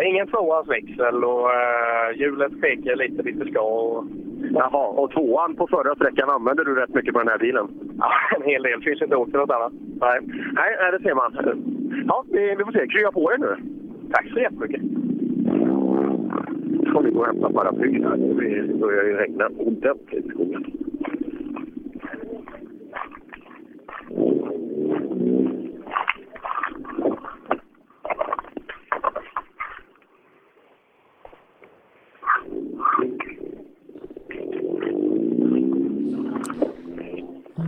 ingen 0.03 0.27
tvåans 0.27 0.67
växel 0.69 1.23
och 1.23 1.45
uh, 1.45 2.19
hjulet 2.19 2.51
skeker 2.61 2.95
lite 2.95 3.23
dit 3.23 3.39
det 3.39 3.51
ska. 3.51 3.61
Och... 3.61 4.05
Jaha, 4.53 4.87
och 4.87 5.11
tvåan 5.11 5.55
på 5.55 5.67
förra 5.67 5.95
sträckan 5.95 6.29
använde 6.29 6.63
du 6.63 6.75
rätt 6.75 6.93
mycket 6.93 7.13
på 7.13 7.19
den 7.19 7.27
här 7.27 7.37
bilen? 7.37 7.67
Ja, 7.97 8.11
en 8.35 8.43
hel 8.43 8.63
del. 8.63 8.81
Finns 8.81 9.01
inte 9.01 9.15
åkt 9.15 9.31
till 9.31 9.39
något 9.39 9.49
annat. 9.49 9.73
Nej, 10.01 10.19
Nej 10.53 10.91
det 10.91 10.99
ser 11.03 11.15
man. 11.15 11.31
Ja, 12.07 12.25
vi, 12.31 12.55
vi 12.57 12.63
får 12.63 12.71
se. 12.71 12.87
Krya 12.87 13.11
på 13.11 13.33
er 13.33 13.37
nu. 13.37 13.55
Tack 14.11 14.27
så 14.33 14.39
jättemycket. 14.39 14.81
Ska 16.89 16.99
vi 16.99 17.11
gå 17.11 17.19
och 17.19 17.25
hämta 17.25 17.49
paraplyn 17.49 18.03
här? 18.03 18.17
Det 18.17 18.79
börjar 18.79 19.03
ju 19.03 19.13
regna 19.13 19.47
ordentligt 19.57 20.25
i 20.25 20.29
skogen. 20.29 20.65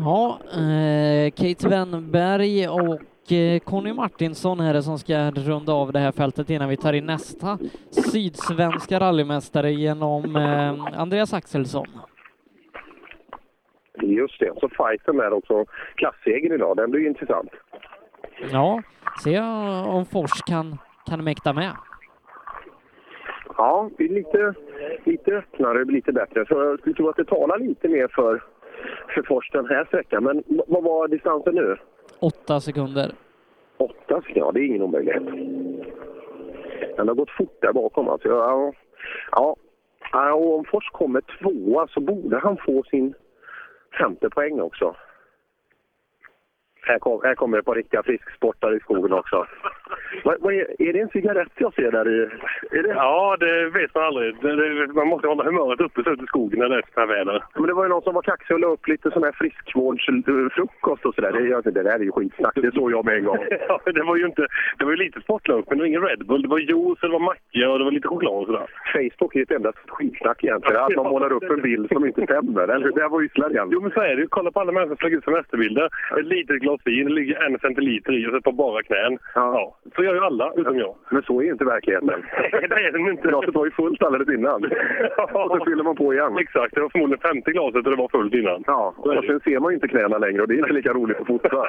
Ja, 0.10 0.40
eh, 0.54 1.32
Kate 1.32 1.70
Wennberg 1.70 2.68
och 2.68 3.32
eh, 3.32 3.60
Conny 3.60 3.94
Martinsson 3.94 4.60
är 4.60 4.74
det 4.74 4.84
som 4.84 5.00
ska 5.00 5.32
runda 5.32 5.74
av 5.74 5.92
det 5.92 6.00
här 6.00 6.12
fältet 6.12 6.50
innan 6.50 6.70
vi 6.70 6.78
tar 6.78 6.94
in 6.94 7.06
nästa 7.06 7.58
sydsvenska 7.90 9.00
rallymästare 9.00 9.72
genom 9.72 10.36
eh, 10.36 11.00
Andreas 11.00 11.34
Axelsson. 11.34 11.88
Just 14.02 14.40
det, 14.40 14.54
så 14.60 14.70
fighten 14.70 15.20
är 15.20 15.34
också 15.34 15.66
klassegen 15.96 16.54
idag. 16.54 16.78
Den 16.78 16.92
blir 16.92 17.08
intressant. 17.08 17.50
Ja, 18.52 18.82
se 19.24 19.40
om 19.86 20.06
Fors 20.06 20.42
kan, 20.48 20.78
kan 21.06 21.24
mäkta 21.24 21.54
med. 21.54 21.72
Ja, 23.60 23.90
det 23.98 24.04
är 24.04 24.10
lite, 24.10 24.54
lite 25.04 25.32
öppnare, 25.32 25.86
lite 25.86 26.12
bättre. 26.12 26.46
Så 26.46 26.54
jag 26.54 26.80
skulle 26.80 26.96
tro 26.96 27.10
att 27.10 27.16
det 27.16 27.26
talar 27.26 27.60
lite 27.60 27.88
mer 27.88 28.08
för, 28.08 28.44
för 29.14 29.24
Fors 29.24 29.52
den 29.52 29.66
här 29.66 29.86
sträckan. 29.86 30.24
Men 30.24 30.44
vad 30.68 30.84
var 30.84 31.08
distansen 31.08 31.56
nu? 31.56 31.78
Åtta 32.20 32.60
sekunder. 32.60 33.12
Åtta 33.78 34.22
sekunder? 34.22 34.42
Ja, 34.42 34.52
det 34.52 34.60
är 34.60 34.66
ingen 34.66 34.82
omöjlighet. 34.82 35.24
Den 36.98 37.08
har 37.08 37.16
gått 37.16 37.32
fort 37.38 37.62
där 37.62 37.74
bakom. 37.74 38.10
Alltså. 38.10 38.28
Ja, 38.28 38.74
ja. 39.32 39.56
ja, 40.12 40.34
och 40.34 40.56
om 40.56 40.66
Fors 40.66 40.90
kommer 40.92 41.22
tvåa 41.22 41.88
så 41.88 42.00
borde 42.00 42.40
han 42.40 42.58
få 42.66 42.84
sin 42.84 43.14
femte 44.00 44.30
poäng 44.30 44.62
också. 44.62 44.96
Här, 46.82 47.00
kom, 47.00 47.22
här 47.24 47.36
kommer 47.36 47.58
ett 47.58 47.66
par 47.66 47.76
riktiga 47.76 48.04
frisksportare 48.04 48.76
i 48.76 48.80
skogen 48.80 49.14
också. 49.14 49.46
Vad, 50.24 50.36
vad 50.40 50.54
är, 50.54 50.82
är 50.82 50.94
det 50.94 51.00
en 51.00 51.10
cigarett 51.10 51.52
jag 51.58 51.74
ser 51.74 51.92
där 51.92 52.08
i? 52.10 52.30
Det? 52.72 52.88
Ja, 52.88 53.38
det 53.40 53.70
vet 53.70 53.96
man 53.96 54.04
aldrig. 54.04 54.36
Det, 54.42 54.56
det, 54.56 54.94
man 54.94 55.08
måste 55.08 55.28
hålla 55.28 55.44
humöret 55.44 55.82
uppe 55.82 56.04
så 56.04 56.10
ute 56.10 56.24
i 56.24 56.28
skogen 56.28 56.60
när 56.60 56.70
det 56.70 56.76
är 56.76 56.84
sådana 56.94 57.14
här 57.14 57.20
väder. 57.20 57.44
Men 57.56 57.64
det 57.64 57.74
var 57.74 57.84
ju 57.84 57.90
någon 57.90 58.02
som 58.02 58.14
var 58.14 58.22
kaxig 58.22 58.54
och 58.54 58.60
la 58.60 58.68
upp 58.68 58.88
lite 58.88 59.12
sån 59.12 59.24
här 59.24 59.32
friskvårdsfrukost 59.32 61.06
och 61.06 61.16
sådär. 61.16 61.32
Det, 61.32 61.72
det 61.72 61.84
där 61.84 62.00
är 62.00 62.00
ju 62.00 62.12
skitsnack, 62.12 62.56
det 62.56 62.72
såg 62.74 62.92
jag 62.92 63.06
med 63.06 63.16
en 63.16 63.24
gång. 63.24 63.38
ja, 63.68 63.82
det 63.86 64.04
var 64.04 64.16
ju 64.16 64.26
inte... 64.26 64.48
Det 64.78 64.86
var 64.86 64.92
ju 64.92 64.98
lite 64.98 65.22
sportlunch, 65.22 65.66
men 65.70 65.78
det 65.78 65.82
var 65.82 65.88
ingen 65.88 66.02
Red 66.02 66.26
Bull. 66.26 66.42
Det 66.42 66.48
var 66.48 66.60
juice, 66.60 67.02
det 67.02 67.08
var 67.08 67.20
macka 67.20 67.70
och 67.70 67.80
det 67.80 67.86
var 67.86 67.92
lite 67.92 68.08
choklad 68.08 68.34
och 68.34 68.46
sådär. 68.46 68.68
Facebook 68.94 69.36
är 69.36 69.40
ju 69.40 69.44
ett 69.44 69.52
enda 69.52 69.72
skitsnack 69.88 70.44
egentligen. 70.44 70.84
Att 70.84 70.96
man 70.96 71.06
målar 71.06 71.32
upp 71.32 71.44
en 71.44 71.62
bild 71.62 71.90
som 71.92 72.06
inte 72.06 72.24
stämmer. 72.24 72.68
Eller 72.68 72.92
det 72.92 73.08
var 73.08 73.24
ysslan 73.24 73.70
Jo, 73.72 73.82
men 73.82 73.92
så 73.92 74.02
är 74.02 74.16
det 74.16 74.22
ju. 74.22 74.28
Kolla 74.28 74.52
på 74.52 74.60
alla 74.60 74.72
människor 74.72 74.96
som 74.96 75.06
lägger 75.06 75.18
ut 75.18 75.24
semesterbilder. 75.24 75.90
Ett 76.20 76.26
litet 76.26 76.62
glas 76.62 76.79
ligger 76.86 77.44
en 77.46 77.60
centiliter 77.60 78.14
i 78.14 78.28
och 78.28 78.44
par 78.44 78.52
bara 78.52 78.84
knän. 78.84 79.18
Ja. 79.36 79.78
Så 79.96 80.04
gör 80.04 80.14
ju 80.14 80.20
alla, 80.20 80.54
utom 80.56 80.78
jag. 80.78 80.96
Men 81.10 81.24
så 81.24 81.42
är 81.42 81.52
inte 81.52 81.66
verkligheten. 81.66 82.08
det 82.52 82.76
är 82.88 82.92
den 82.92 83.08
inte. 83.10 83.28
Glaset 83.28 83.56
var 83.56 83.66
ju 83.66 83.72
fullt 83.72 84.04
alldeles 84.04 84.30
innan. 84.30 84.64
och 85.34 85.58
så 85.58 85.66
fyller 85.66 85.84
man 85.84 85.96
på 85.96 86.14
igen. 86.14 86.38
Exakt, 86.38 86.76
det 86.76 86.82
var 86.82 86.90
förmodligen 86.90 87.22
50 87.22 87.52
glaset 87.52 87.86
och 87.86 87.92
det 87.92 87.96
var 87.96 88.08
fullt 88.08 88.34
innan. 88.34 88.64
Ja, 88.68 88.94
och 88.98 89.26
sen 89.26 89.40
ser 89.40 89.60
man 89.60 89.72
ju 89.72 89.76
inte 89.76 89.88
knäna 89.88 90.18
längre 90.18 90.42
och 90.42 90.48
det 90.48 90.54
är 90.54 90.60
inte 90.60 90.74
lika 90.74 90.94
roligt 90.94 91.20
att 91.22 91.28
fota. 91.28 91.50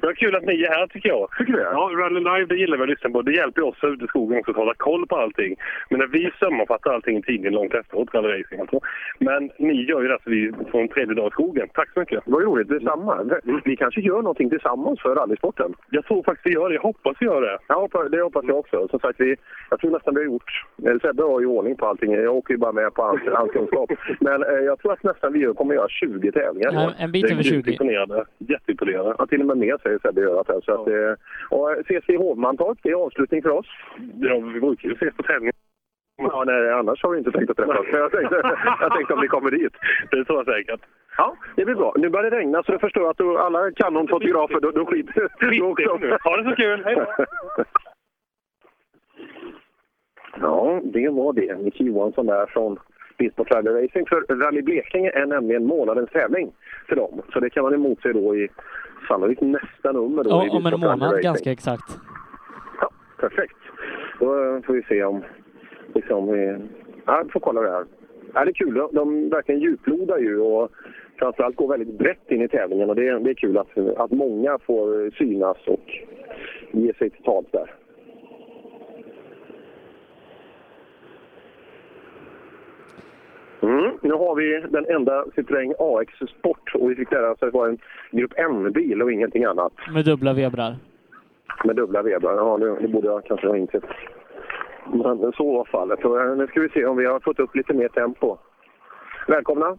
det 0.00 0.06
var 0.06 0.14
kul 0.14 0.36
att 0.36 0.44
ni 0.44 0.62
är 0.62 0.70
här 0.70 0.86
tycker 0.86 1.08
jag. 1.08 1.30
Tycker 1.38 1.52
du 1.52 1.58
det? 1.58 1.70
Ja, 1.72 1.90
Rally 1.94 2.20
Live 2.20 2.46
det 2.46 2.56
gillar 2.56 2.76
vi 2.76 2.82
att 2.82 2.88
lyssna 2.88 3.10
på. 3.10 3.22
Det 3.22 3.32
hjälper 3.32 3.62
oss 3.62 3.84
ute 3.84 4.04
i 4.04 4.08
skogen 4.08 4.38
också 4.38 4.50
att 4.50 4.56
hålla 4.56 4.74
koll 4.74 5.06
på 5.06 5.16
allting. 5.16 5.56
Men 5.90 5.98
när 5.98 6.06
vi 6.06 6.30
sammanfattar 6.40 6.90
allting 6.94 7.16
i 7.18 7.22
tidningen 7.22 7.52
långt 7.52 7.74
efteråt, 7.74 8.14
Rally 8.14 8.28
Racing 8.28 8.60
alltså. 8.60 8.80
Men 9.18 9.50
ni 9.58 9.84
gör 9.84 10.02
ju 10.02 10.08
det 10.08 10.18
så 10.24 10.30
vi 10.30 10.52
får 10.70 10.80
en 10.80 10.88
tredje 10.88 11.14
dag 11.14 11.26
i 11.26 11.30
skogen. 11.30 11.68
Tack 11.74 11.92
så 11.92 12.00
mycket. 12.00 12.22
Ju 12.26 12.32
roligt, 12.32 12.68
detsamma. 12.68 13.24
Vi 13.64 13.76
kanske 13.76 14.00
gör 14.00 14.22
någonting 14.22 14.50
tillsammans 14.50 15.00
för 15.02 15.14
rallysporten. 15.14 15.74
Jag 15.90 16.04
tror 16.04 16.22
faktiskt 16.22 16.46
vi 16.46 16.52
gör 16.52 16.68
det. 16.68 16.74
Jag 16.74 16.82
hoppas 16.82 17.16
vi 17.20 17.26
gör 17.26 17.40
det. 17.40 17.58
Ja, 17.68 17.88
det 18.10 18.22
hoppas 18.22 18.44
jag 18.48 18.58
också. 18.58 18.88
Som 18.88 19.00
sagt, 19.00 19.20
vi, 19.20 19.36
jag 19.70 19.80
tror 19.80 19.90
nästan 19.90 20.14
vi 20.14 20.20
har 20.20 20.24
gjort... 20.26 20.64
eh, 20.86 20.98
Sebbe 21.02 21.22
har 21.22 21.40
ju 21.40 21.46
ordning 21.46 21.76
på 21.76 21.86
allting. 21.86 22.12
Jag 22.12 22.36
åker 22.36 22.54
ju 22.54 22.58
bara 22.58 22.72
med 22.72 22.94
på 22.94 23.02
hans, 23.02 23.20
hans 23.32 23.52
kunskap. 23.52 23.90
Men 24.20 24.42
eh, 24.42 24.48
jag 24.48 24.78
tror 24.78 24.92
att 24.92 25.02
nästan 25.02 25.32
vi 25.32 25.54
kommer 25.56 25.74
göra 25.74 25.88
20 25.88 26.32
tävlingar. 26.32 26.72
Ja, 26.72 26.92
en 26.98 27.12
bit 27.12 27.24
över 27.24 27.42
grymt 27.42 27.64
20. 27.66 27.72
Imponerande. 27.72 28.24
Jätteimponerande. 28.38 29.14
Ja, 29.18 29.26
till 29.26 29.40
och 29.40 29.46
med 29.46 29.56
mer 29.58 29.76
säger 29.82 29.98
Sebbe 29.98 30.20
gör 30.20 30.40
att 30.40 30.64
så 30.64 30.72
att, 30.72 30.88
eh, 30.88 31.14
Och 31.50 31.72
eh, 31.72 31.78
ses 31.78 32.04
vi 32.06 32.14
i 32.14 32.16
Hovmantorp, 32.16 32.78
det 32.82 32.90
är 32.90 32.94
avslutning 32.94 33.42
för 33.42 33.50
oss. 33.50 33.66
Ja, 34.20 34.38
vi 34.54 34.60
brukar 34.60 34.88
ju 34.88 34.94
ses 34.94 35.14
på 35.16 35.22
tävlingen. 35.22 35.52
Ja, 36.22 36.44
nej, 36.46 36.72
annars 36.72 37.02
har 37.02 37.10
vi 37.10 37.18
inte 37.18 37.30
tänkt 37.32 37.50
att 37.50 37.56
träffas. 37.56 37.86
Men 37.92 38.00
jag 38.00 38.12
tänkte, 38.12 38.40
jag 38.80 38.92
tänkte 38.92 39.14
om 39.14 39.20
ni 39.20 39.28
kommer 39.28 39.50
dit. 39.50 39.72
Det 40.10 40.24
tror 40.24 40.38
jag 40.38 40.46
säkert. 40.46 40.80
Ja, 41.18 41.36
det 41.56 41.64
blir 41.64 41.74
bra. 41.74 41.94
Nu 41.96 42.08
börjar 42.08 42.30
det 42.30 42.36
regna 42.36 42.62
så 42.62 42.72
du 42.72 42.78
förstår 42.78 43.10
att 43.10 43.16
du, 43.16 43.38
alla 43.38 43.72
kan 43.72 43.96
om 43.96 44.08
fotografer, 44.08 44.60
då, 44.60 44.70
då 44.70 44.86
skiter 44.86 45.58
då 45.58 45.66
också. 45.66 45.96
nu. 46.00 46.16
Ha 46.24 46.36
det 46.36 46.50
så 46.50 46.56
kul. 46.56 46.82
Hej 46.84 46.94
då. 46.94 47.24
Ja, 50.40 50.80
det 50.84 51.08
var 51.08 51.32
det. 51.32 51.58
Micke 51.58 51.80
Johansson 51.80 52.26
där 52.26 52.46
från 52.46 52.78
Bilsport 53.18 53.50
Rally 53.50 53.70
Racing. 53.70 54.08
För 54.08 54.20
Rally 54.20 54.62
Blekinge 54.62 55.10
är 55.10 55.26
nämligen 55.26 55.66
månadens 55.66 56.10
tävling 56.10 56.52
för 56.88 56.96
dem. 56.96 57.22
Så 57.32 57.40
det 57.40 57.50
kan 57.50 57.62
man 57.62 57.74
emotse 57.74 58.12
då 58.12 58.36
i 58.36 58.48
sannolikt 59.08 59.40
nästa 59.40 59.92
nummer. 59.92 60.24
Då 60.24 60.30
Ja, 60.30 60.56
om 60.56 60.66
en 60.66 60.80
månad 60.80 61.22
ganska 61.22 61.52
exakt. 61.52 61.98
Perfekt. 63.20 63.56
Då 64.20 64.26
får 64.66 64.72
vi 64.72 64.82
se 64.82 65.04
om... 65.04 65.24
Liksom, 65.94 66.32
vi, 66.32 66.58
ja, 67.06 67.22
vi 67.24 67.30
får 67.30 67.40
kolla 67.40 67.60
det 67.60 67.70
här. 67.70 67.84
Ja, 68.34 68.44
det 68.44 68.50
är 68.50 68.54
kul. 68.54 68.74
De, 68.74 68.88
de 68.92 69.28
verkligen 69.28 69.60
djuplodar 69.60 70.18
ju 70.18 70.40
och 70.40 70.70
framförallt 71.18 71.56
går 71.56 71.68
väldigt 71.68 71.98
brett 71.98 72.30
in 72.30 72.42
i 72.42 72.48
tävlingen. 72.48 72.90
Och 72.90 72.96
det, 72.96 73.08
är- 73.08 73.18
det 73.20 73.30
är 73.30 73.34
kul 73.34 73.58
att, 73.58 73.78
att 73.96 74.10
många 74.10 74.58
får 74.58 75.10
synas 75.10 75.56
och 75.66 75.90
ge 76.72 76.94
sig 76.94 77.10
till 77.10 77.22
tals 77.22 77.46
där. 77.52 77.74
Mm, 83.62 83.90
nu 84.02 84.12
har 84.12 84.34
vi 84.34 84.60
den 84.70 84.86
enda 84.96 85.24
Citroën 85.24 85.74
AX 85.78 86.12
Sport 86.38 86.74
och 86.74 86.90
vi 86.90 86.94
fick 86.94 87.12
lära 87.12 87.30
oss 87.30 87.42
att 87.42 87.52
det 87.52 87.58
var 87.58 87.68
en 87.68 87.78
Grupp 88.10 88.32
N-bil 88.36 89.02
och 89.02 89.12
ingenting 89.12 89.44
annat 89.44 89.72
Med 89.94 90.04
dubbla 90.04 90.32
vebrar. 90.32 90.76
med 91.64 91.76
dubbla 91.76 92.02
vebrar. 92.02 92.36
Ja, 92.36 92.58
det, 92.58 92.80
det 92.80 92.88
borde 92.88 93.06
jag 93.08 93.24
kanske 93.24 93.46
ha 93.48 93.56
insett. 93.56 93.84
Men 94.92 95.32
så 95.32 95.52
var 95.56 95.64
fallet. 95.64 96.00
Så, 96.00 96.18
eh, 96.20 96.36
nu 96.36 96.46
ska 96.46 96.60
vi 96.60 96.68
se 96.68 96.84
om 96.86 96.96
vi 96.96 97.04
har 97.06 97.20
fått 97.20 97.38
upp 97.40 97.54
lite 97.56 97.74
mer 97.74 97.88
tempo. 97.88 98.36
Välkomna! 99.28 99.76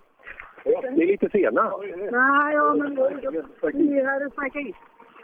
Ni 0.65 1.03
är 1.03 1.07
lite 1.07 1.29
sena. 1.29 1.73
Nej, 2.11 2.55
ja, 2.55 2.73
men 2.73 2.95
vi 2.95 4.27
och 4.27 4.33
snackar 4.33 4.69
is. 4.69 4.75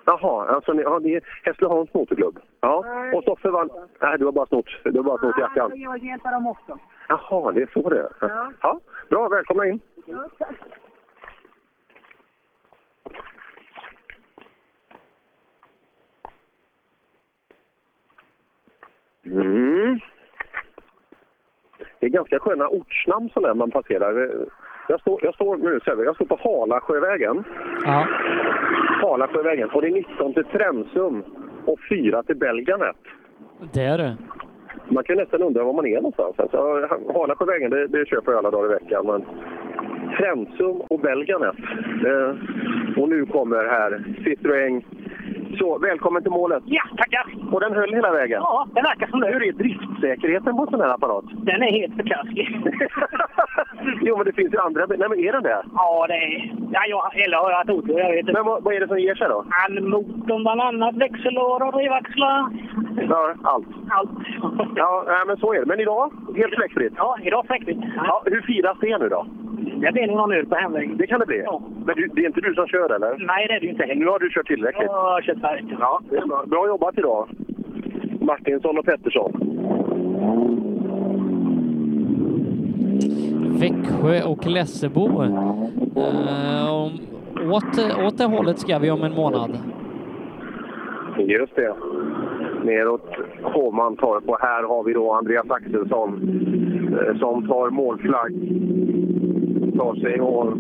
Jaha, 0.06 0.46
alltså 0.48 0.74
ni, 0.74 0.82
ja, 0.82 1.00
ni 1.00 1.14
är 1.14 1.22
Hässleholms 1.44 1.94
motorklubb? 1.94 2.40
Ja. 2.62 2.84
Nej. 2.86 3.14
Och 3.14 3.24
Stoffe 3.24 3.50
vann... 3.50 3.70
Nej, 4.02 4.18
du 4.20 4.26
har 4.26 4.32
bara 4.32 4.46
snott, 4.46 4.66
du 4.84 4.98
har 4.98 5.04
bara 5.04 5.18
snott 5.18 5.40
jackan. 5.40 5.72
Jag 5.76 6.04
hjälper 6.04 6.32
dem 6.32 6.48
också. 6.48 6.80
Jaha, 7.10 7.52
det 7.52 7.62
är 7.62 7.70
så 7.74 7.90
det 7.90 8.00
är. 8.00 8.10
Ja. 8.22 8.52
ja. 8.62 8.80
Bra, 9.10 9.30
välkomna 9.30 9.68
in. 9.68 9.80
Ja, 10.06 10.30
tack. 10.40 10.56
Mm. 19.26 20.00
Det 22.00 22.06
är 22.06 22.10
ganska 22.10 22.40
sköna 22.40 22.68
ortsnamn 22.68 23.30
sådär 23.30 23.54
man 23.54 23.72
passerar. 23.72 24.46
Jag 24.88 25.02
står, 25.02 25.20
jag 25.24 25.34
står 25.34 25.58
nu, 25.58 25.80
Sebbe, 25.86 26.04
jag 26.04 26.16
står 26.16 26.26
på 26.26 26.40
Halasjövägen. 26.44 27.44
Ja. 27.86 28.08
Halasjövägen. 29.02 29.70
Och 29.70 29.82
det 29.82 29.88
är 29.88 29.92
19 29.92 30.34
till 30.34 30.44
Trensum 30.44 31.24
och 31.66 31.80
4 31.90 32.24
till 32.24 32.38
Belganet. 32.38 32.96
Det 33.74 33.84
är 33.84 33.98
det. 33.98 34.18
Man 34.90 35.04
kan 35.04 35.18
nästan 35.18 35.42
undra 35.42 35.64
var 35.64 35.74
man 35.74 35.86
är 35.86 35.96
någonstans. 35.96 36.40
Alltså, 36.40 36.58
Halasjövägen, 37.14 37.72
det, 37.72 37.88
det 37.88 38.08
köper 38.08 38.32
jag 38.32 38.40
alla 38.40 38.52
dagar 38.52 38.72
i 38.72 38.74
veckan. 38.74 39.06
Men 39.06 39.26
Trensum 40.18 40.82
och 40.90 41.00
Belganet. 41.00 41.56
Eh, 42.06 42.36
och 43.02 43.10
nu 43.10 43.26
kommer 43.26 43.66
här 43.66 44.04
Citroën. 44.26 44.84
Så, 45.60 45.78
välkommen 45.78 46.22
till 46.22 46.32
målet. 46.32 46.64
Ja, 46.66 46.84
tackar. 46.98 47.26
Och 47.52 47.60
den 47.60 47.74
höll 47.74 47.94
hela 47.94 48.12
vägen? 48.12 48.42
Ja, 48.42 48.68
det 48.76 48.82
verkar 48.82 49.08
som 49.08 49.20
det. 49.20 49.28
Hur 49.28 49.44
är 49.44 49.52
driftsäkerheten 49.52 50.56
på 50.56 50.62
en 50.62 50.70
sån 50.70 50.82
här 50.82 50.94
apparat? 50.94 51.26
Den 51.32 51.64
är 51.64 51.72
helt 51.72 51.96
förkastlig. 51.96 52.62
jo, 54.02 54.18
men 54.18 54.26
det 54.26 54.34
finns 54.34 54.54
ju 54.54 54.58
andra... 54.60 54.86
Nej, 54.86 55.10
men 55.10 55.20
är 55.20 55.32
den 55.32 55.44
det? 55.44 55.64
ja, 55.74 56.06
det 56.08 56.14
är... 56.14 56.54
Ja, 56.72 56.82
jag, 56.88 57.20
eller 57.20 57.38
har 57.38 57.50
jag 57.52 57.58
haft 57.58 57.70
otur, 57.70 58.00
jag 58.00 58.12
vet 58.12 58.20
inte. 58.20 58.34
Men 58.34 58.46
vad, 58.46 58.64
vad 58.64 58.74
är 58.74 58.80
det 58.80 58.88
som 58.88 59.00
ger 59.00 59.16
sig 59.16 59.28
då? 59.30 59.46
All 59.66 59.82
motorn 59.82 60.44
bland 60.44 60.62
annat, 60.62 60.96
växellådor 60.96 61.68
och 61.68 61.74
drivaxlar. 61.74 62.50
Ja, 63.10 63.34
allt. 63.44 63.68
Allt. 63.90 64.10
Ja, 64.76 65.24
men 65.28 65.38
så 65.38 65.54
är 65.54 65.60
det. 65.60 65.66
Men 65.66 65.80
idag, 65.80 66.12
helt 66.36 66.56
fläckfritt? 66.56 66.94
Ja, 66.98 67.18
idag 67.24 67.46
fläckfritt. 67.48 67.78
Ja, 67.96 68.24
hur 68.26 68.42
firas 68.42 68.78
det 68.82 68.98
nu 68.98 69.10
då? 69.10 69.26
Det 69.82 69.92
blir 69.92 70.08
nog 70.08 70.18
någon 70.18 70.32
öl 70.32 70.46
på 70.46 70.56
hemvägen. 70.56 70.98
Det 70.98 71.08
kan 71.08 71.20
det 71.20 71.26
bli? 71.26 71.42
Ja. 71.46 71.62
Men 71.86 71.96
du, 71.96 72.08
det 72.08 72.22
är 72.22 72.26
inte 72.26 72.42
du 72.42 72.54
som 72.54 72.68
kör 72.68 72.96
eller? 72.96 73.26
Nej, 73.28 73.48
det 73.48 73.54
är 73.54 73.60
det 73.60 73.68
inte 73.68 73.84
heller. 73.84 73.96
Nu 73.96 74.06
har 74.06 74.20
du 74.20 74.30
kört 74.30 74.48
tillräckligt. 74.48 74.86
Jag 74.86 74.94
har 74.94 75.22
kört 75.22 75.40
färdigt. 75.40 75.66
Ja, 75.80 76.02
bra. 76.10 76.44
bra 76.48 76.68
jobbat 76.68 76.98
idag. 76.98 77.28
Martinsson 78.20 78.78
och 78.78 78.86
Pettersson. 78.86 79.32
Växjö 83.60 84.24
och 84.24 84.46
Lessebo. 84.46 85.24
Eh, 85.24 86.74
om, 86.74 86.92
åt, 87.52 88.04
åt 88.08 88.18
det 88.18 88.26
hållet 88.26 88.60
ska 88.60 88.80
vi 88.80 88.92
om 88.92 89.04
en 89.04 89.16
månad. 89.16 89.58
Just 91.18 91.56
det. 91.56 91.74
Neråt 92.64 93.10
Hovmantorp 93.44 94.30
och 94.30 94.38
här 94.42 94.64
har 94.64 94.84
vi 94.84 94.94
då 94.94 95.12
Andreas 95.14 95.52
Axelsson 95.52 96.14
eh, 97.00 97.20
som 97.20 97.48
tar 97.48 97.70
målflagg 97.70 98.34
ta 99.78 99.96
sig 99.96 100.22
och... 100.22 100.58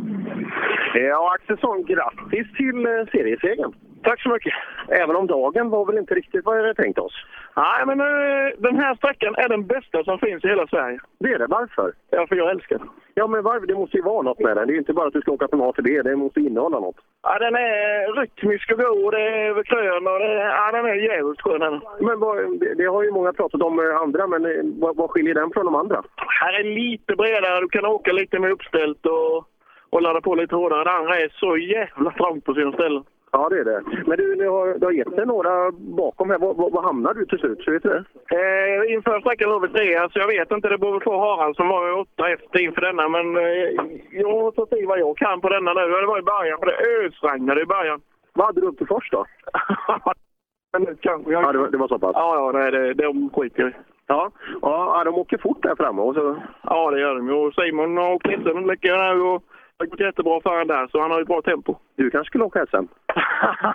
Ja, 0.93 1.33
Axelsson, 1.35 1.85
grattis 1.85 2.47
till 2.57 2.85
eh, 2.85 3.05
seriesegern. 3.11 3.73
Tack 4.05 4.21
så 4.21 4.29
mycket. 4.29 4.53
Även 4.88 5.15
om 5.15 5.27
dagen 5.27 5.69
var 5.69 5.85
väl 5.85 5.97
inte 5.97 6.15
riktigt 6.15 6.45
vad 6.45 6.55
vi 6.55 6.61
hade 6.61 6.73
tänkt 6.73 6.99
oss. 6.99 7.13
Nej, 7.55 7.85
men 7.85 7.99
eh, 7.99 8.47
den 8.57 8.75
här 8.79 8.95
sträckan 8.95 9.35
är 9.35 9.49
den 9.49 9.65
bästa 9.65 10.03
som 10.03 10.19
finns 10.19 10.43
i 10.43 10.47
hela 10.47 10.67
Sverige. 10.67 10.99
Det 11.19 11.29
är 11.33 11.39
det. 11.39 11.47
Varför? 11.47 11.93
Ja, 12.09 12.27
för 12.27 12.35
jag 12.35 12.51
älskar 12.51 12.77
den. 12.77 12.89
Ja, 13.13 13.27
men 13.27 13.43
varför? 13.43 13.67
Det 13.67 13.75
måste 13.75 13.97
ju 13.97 14.03
vara 14.03 14.21
något 14.21 14.39
med 14.39 14.57
den. 14.57 14.67
Det 14.67 14.73
är 14.73 14.77
inte 14.77 14.93
bara 14.93 15.07
att 15.07 15.13
du 15.13 15.21
ska 15.21 15.31
åka 15.31 15.47
från 15.47 15.61
A 15.61 15.71
till 15.73 15.83
B. 15.83 16.01
Det 16.01 16.15
måste 16.15 16.39
innehålla 16.39 16.79
något. 16.79 16.95
Ja, 17.23 17.39
den 17.39 17.55
är 17.55 18.13
rytmisk 18.19 18.71
och 18.71 18.77
god. 18.77 19.13
Det 19.13 19.21
är 19.21 19.63
krön 19.63 20.07
och 20.07 20.19
det, 20.19 20.33
ja, 20.33 20.71
den 20.71 20.85
är 20.85 20.95
jävligt 20.95 21.41
skön. 21.41 21.81
Men 21.99 22.19
vad, 22.19 22.59
det, 22.59 22.73
det 22.73 22.85
har 22.85 23.03
ju 23.03 23.11
många 23.11 23.33
pratat 23.33 23.61
om 23.61 23.79
eh, 23.79 24.01
andra, 24.03 24.27
men 24.27 24.45
eh, 24.45 24.63
vad, 24.81 24.95
vad 24.95 25.09
skiljer 25.09 25.33
den 25.33 25.51
från 25.53 25.65
de 25.65 25.75
andra? 25.75 26.03
Här 26.41 26.53
är 26.59 26.63
lite 26.63 27.15
bredare. 27.15 27.59
Du 27.59 27.69
kan 27.69 27.85
åka 27.85 28.11
lite 28.11 28.39
mer 28.39 28.49
uppställt 28.49 29.05
och, 29.05 29.45
och 29.89 30.01
ladda 30.01 30.21
på 30.21 30.35
lite 30.35 30.55
hårdare. 30.55 30.83
Den 30.83 30.95
andra 30.95 31.15
är 31.15 31.29
så 31.33 31.57
jävla 31.57 32.11
trångt 32.11 32.45
på 32.45 32.53
sina 32.53 32.71
ställen. 32.71 33.03
Ja, 33.35 33.49
det 33.49 33.59
är 33.59 33.65
det. 33.65 33.81
Men 34.07 34.17
du, 34.17 34.35
du 34.35 34.49
har, 34.49 34.79
du 34.79 34.85
har 34.85 34.91
gett 34.91 35.15
dig 35.15 35.25
några 35.25 35.71
bakom 35.71 36.29
här. 36.29 36.39
Vad, 36.39 36.55
vad 36.57 36.83
hamnar 36.83 37.13
du 37.13 37.25
till 37.25 37.39
slut? 37.39 37.61
Så 37.61 37.71
vet 37.71 37.83
du 37.83 37.89
det? 37.89 38.03
Eh, 38.37 38.93
inför 38.93 39.19
sträckan 39.19 39.49
låg 39.49 39.61
vi 39.61 39.67
trea, 39.67 40.09
så 40.09 40.19
jag 40.19 40.27
vet 40.27 40.51
inte. 40.51 40.69
Det 40.69 40.77
beror 40.77 40.99
på 40.99 41.19
Harald 41.19 41.55
som 41.55 41.67
var 41.67 41.99
åtta 41.99 42.29
efter 42.29 42.59
inför 42.59 42.81
denna. 42.81 43.09
Men 43.09 43.37
eh, 43.37 43.69
jag 44.11 44.55
får 44.55 44.65
se 44.75 44.85
vad 44.85 44.99
jag 44.99 45.17
kan 45.17 45.41
på 45.41 45.49
denna 45.49 45.73
nu. 45.73 45.81
Det 45.81 46.07
var 46.07 46.19
i 46.19 46.31
början, 46.33 46.59
för 46.59 46.65
det 46.65 47.05
ösregnade 47.05 47.61
i 47.61 47.65
början. 47.65 48.01
Vad 48.33 48.45
hade 48.45 48.61
du 48.61 48.67
upp 48.67 48.77
till 48.77 48.87
först 48.87 49.11
då? 49.11 49.25
Nu 50.79 50.97
kanske 51.01 51.31
jag... 51.31 51.43
Ja, 51.43 51.51
det 51.51 51.57
var, 51.57 51.67
det 51.67 51.77
var 51.77 51.87
så 51.87 51.99
pass? 51.99 52.11
Ja, 52.13 52.35
ja 52.35 52.59
nej, 52.59 52.71
det, 52.71 52.93
de 52.93 53.29
skiter 53.29 53.67
i. 53.67 53.71
Ja, 54.07 54.31
ja, 54.61 55.03
de 55.05 55.15
åker 55.15 55.37
fort 55.37 55.63
där 55.63 55.75
framme. 55.75 56.01
Och 56.01 56.15
så... 56.15 56.35
Ja, 56.61 56.91
det 56.91 56.99
gör 56.99 57.15
de. 57.15 57.29
Och 57.29 57.53
Simon 57.53 57.97
och 57.97 58.21
Christian 58.23 58.67
lyckas 58.67 58.97
nu 58.97 59.21
och 59.21 59.43
har 59.79 59.85
gått 59.85 59.99
jättebra 59.99 60.41
för 60.41 60.49
honom 60.49 60.67
där, 60.67 60.88
så 60.88 61.01
han 61.01 61.11
har 61.11 61.22
ett 61.22 61.27
bra 61.27 61.41
tempo. 61.41 61.75
Du 61.95 62.09
kanske 62.09 62.29
skulle 62.29 62.43
åka 62.43 62.65
SM? 62.65 62.75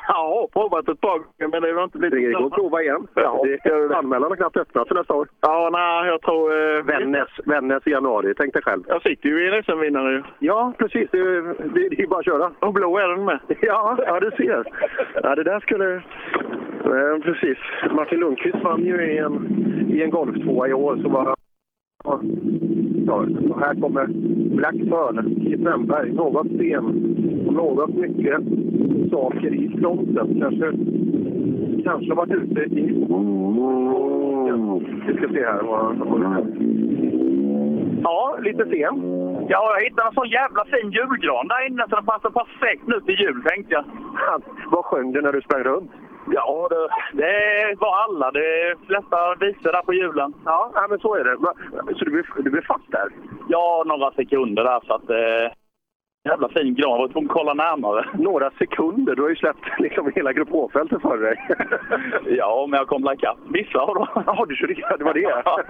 ja, 0.09 0.49
provat 0.53 0.89
ett 0.89 1.01
par 1.01 1.19
gånger, 1.19 1.49
men 1.53 1.63
det 1.63 1.73
har 1.73 1.85
inte 1.85 1.99
blivit 1.99 2.29
Det 2.29 2.33
går 2.33 2.47
att 2.47 2.53
prova 2.53 2.83
igen. 2.83 3.07
Ja, 3.15 3.47
anmälan 3.95 4.31
har 4.31 4.37
knappt 4.37 4.57
öppnat 4.57 4.89
för 4.89 4.95
nästa 4.95 5.15
år. 5.15 5.29
Ja, 5.41 5.71
nej, 5.73 6.11
jag 6.11 6.21
tror... 6.23 6.45
Eh, 6.53 6.85
Vännäs, 6.85 7.29
Vännäs 7.45 7.87
i 7.87 7.91
januari. 7.91 8.35
Tänk 8.37 8.53
dig 8.53 8.63
själv. 8.63 8.83
Jag 8.89 9.03
sitter 9.03 9.29
ju 9.29 9.45
i 9.45 9.49
en 9.49 9.63
SM-vinnare 9.63 10.13
ju. 10.13 10.23
Ja, 10.39 10.73
precis. 10.79 11.09
Det, 11.11 11.43
det, 11.43 11.89
det 11.89 12.03
är 12.03 12.07
bara 12.07 12.19
att 12.19 12.25
köra. 12.25 12.51
Och 12.61 12.73
blå 12.73 12.99
är 12.99 13.09
den 13.09 13.25
med. 13.25 13.41
Ja, 13.63 13.99
ja 14.07 14.21
du 14.21 14.31
ser. 14.31 14.65
Ja, 15.23 15.35
det 15.35 15.45
där 15.45 15.61
skulle... 15.61 15.95
Eh, 16.85 17.23
precis. 17.23 17.59
Martin 17.91 18.21
Lundqvist 18.21 18.65
vann 18.65 18.85
ju 18.85 19.13
i 19.13 19.19
en, 19.19 19.35
i 19.89 20.03
en 20.03 20.11
golftvåa 20.11 20.69
i 20.69 20.73
år. 20.73 20.97
Så 21.03 21.09
var 21.09 21.35
Ja, 22.05 22.21
och 23.11 23.61
här 23.61 23.75
kommer 23.81 24.07
Blackburn 24.57 25.43
i 25.47 25.59
Strömberg. 25.59 26.13
Något 26.13 26.47
sten 26.47 26.85
och 27.47 27.53
något 27.55 27.95
mycket 27.95 28.41
saker 29.11 29.55
i 29.55 29.69
fronten. 29.81 30.41
Kanske, 30.41 30.73
kanske 31.85 32.15
varit 32.15 32.33
ute 32.33 32.61
i... 32.61 33.07
Vi 35.07 35.17
ska 35.17 35.29
se 35.29 35.45
här. 35.45 35.63
Vad- 35.63 35.97
Ja, 38.03 38.39
lite 38.43 38.65
sen. 38.65 38.95
Ja, 39.49 39.75
jag 39.79 39.85
hittade 39.85 40.09
en 40.09 40.15
sån 40.15 40.29
jävla 40.29 40.65
fin 40.65 40.91
julgran 40.91 41.49
där 41.49 41.67
inne 41.69 41.85
så 41.89 41.95
den 41.97 42.05
passar 42.05 42.31
perfekt 42.31 42.87
nu 42.87 43.01
till 43.01 43.21
jul 43.21 43.43
tänkte 43.43 43.75
jag. 43.75 43.85
Vad 44.71 44.85
sjöng 44.85 45.13
du 45.13 45.23
när 45.23 45.33
du 45.33 45.41
sprang 45.41 45.63
runt? 45.63 45.91
Ja, 46.33 46.69
det, 46.71 46.89
det 47.23 47.77
var 47.81 47.97
alla. 48.05 48.31
Det 48.31 48.77
flesta 48.87 49.35
visor 49.41 49.73
där 49.73 49.83
på 49.83 49.95
julen. 49.95 50.35
Ja, 50.45 50.71
ja, 50.75 50.87
men 50.91 50.99
så 50.99 51.15
är 51.15 51.25
det. 51.25 51.37
Så 51.99 52.05
du 52.05 52.11
blev, 52.11 52.25
du 52.37 52.51
blev 52.51 52.65
fast 52.67 52.91
där? 52.93 53.09
Ja, 53.49 53.83
några 53.87 54.13
sekunder 54.13 54.65
där 54.65 54.81
så 54.87 54.95
att... 54.95 55.11
Eh, 55.11 55.53
jävla 56.25 56.49
fin 56.49 56.75
gran. 56.75 56.91
Jag 56.91 56.99
var 56.99 57.09
tvungen 57.09 57.31
att 57.31 57.37
kolla 57.37 57.55
närmare. 57.55 58.07
Några 58.15 58.51
sekunder? 58.51 59.15
Du 59.15 59.23
har 59.23 59.29
ju 59.29 59.37
släppt 59.37 59.65
liksom 59.79 60.13
hela 60.15 60.33
Grupp 60.33 60.51
H-fältet 60.51 61.03
för 61.03 61.19
dig. 61.19 61.47
ja, 62.37 62.67
men 62.69 62.79
jag 62.79 62.89
kom 62.89 63.13
ikapp 63.13 63.39
vissa 63.49 63.79
av 63.79 63.95
dem. 63.95 64.07
Ja, 64.27 64.45
du 64.49 64.57
körde 64.57 64.73
ikapp. 64.73 64.99
Det 64.99 65.05
var 65.05 65.15
det? 65.15 65.21
ja. 65.21 65.63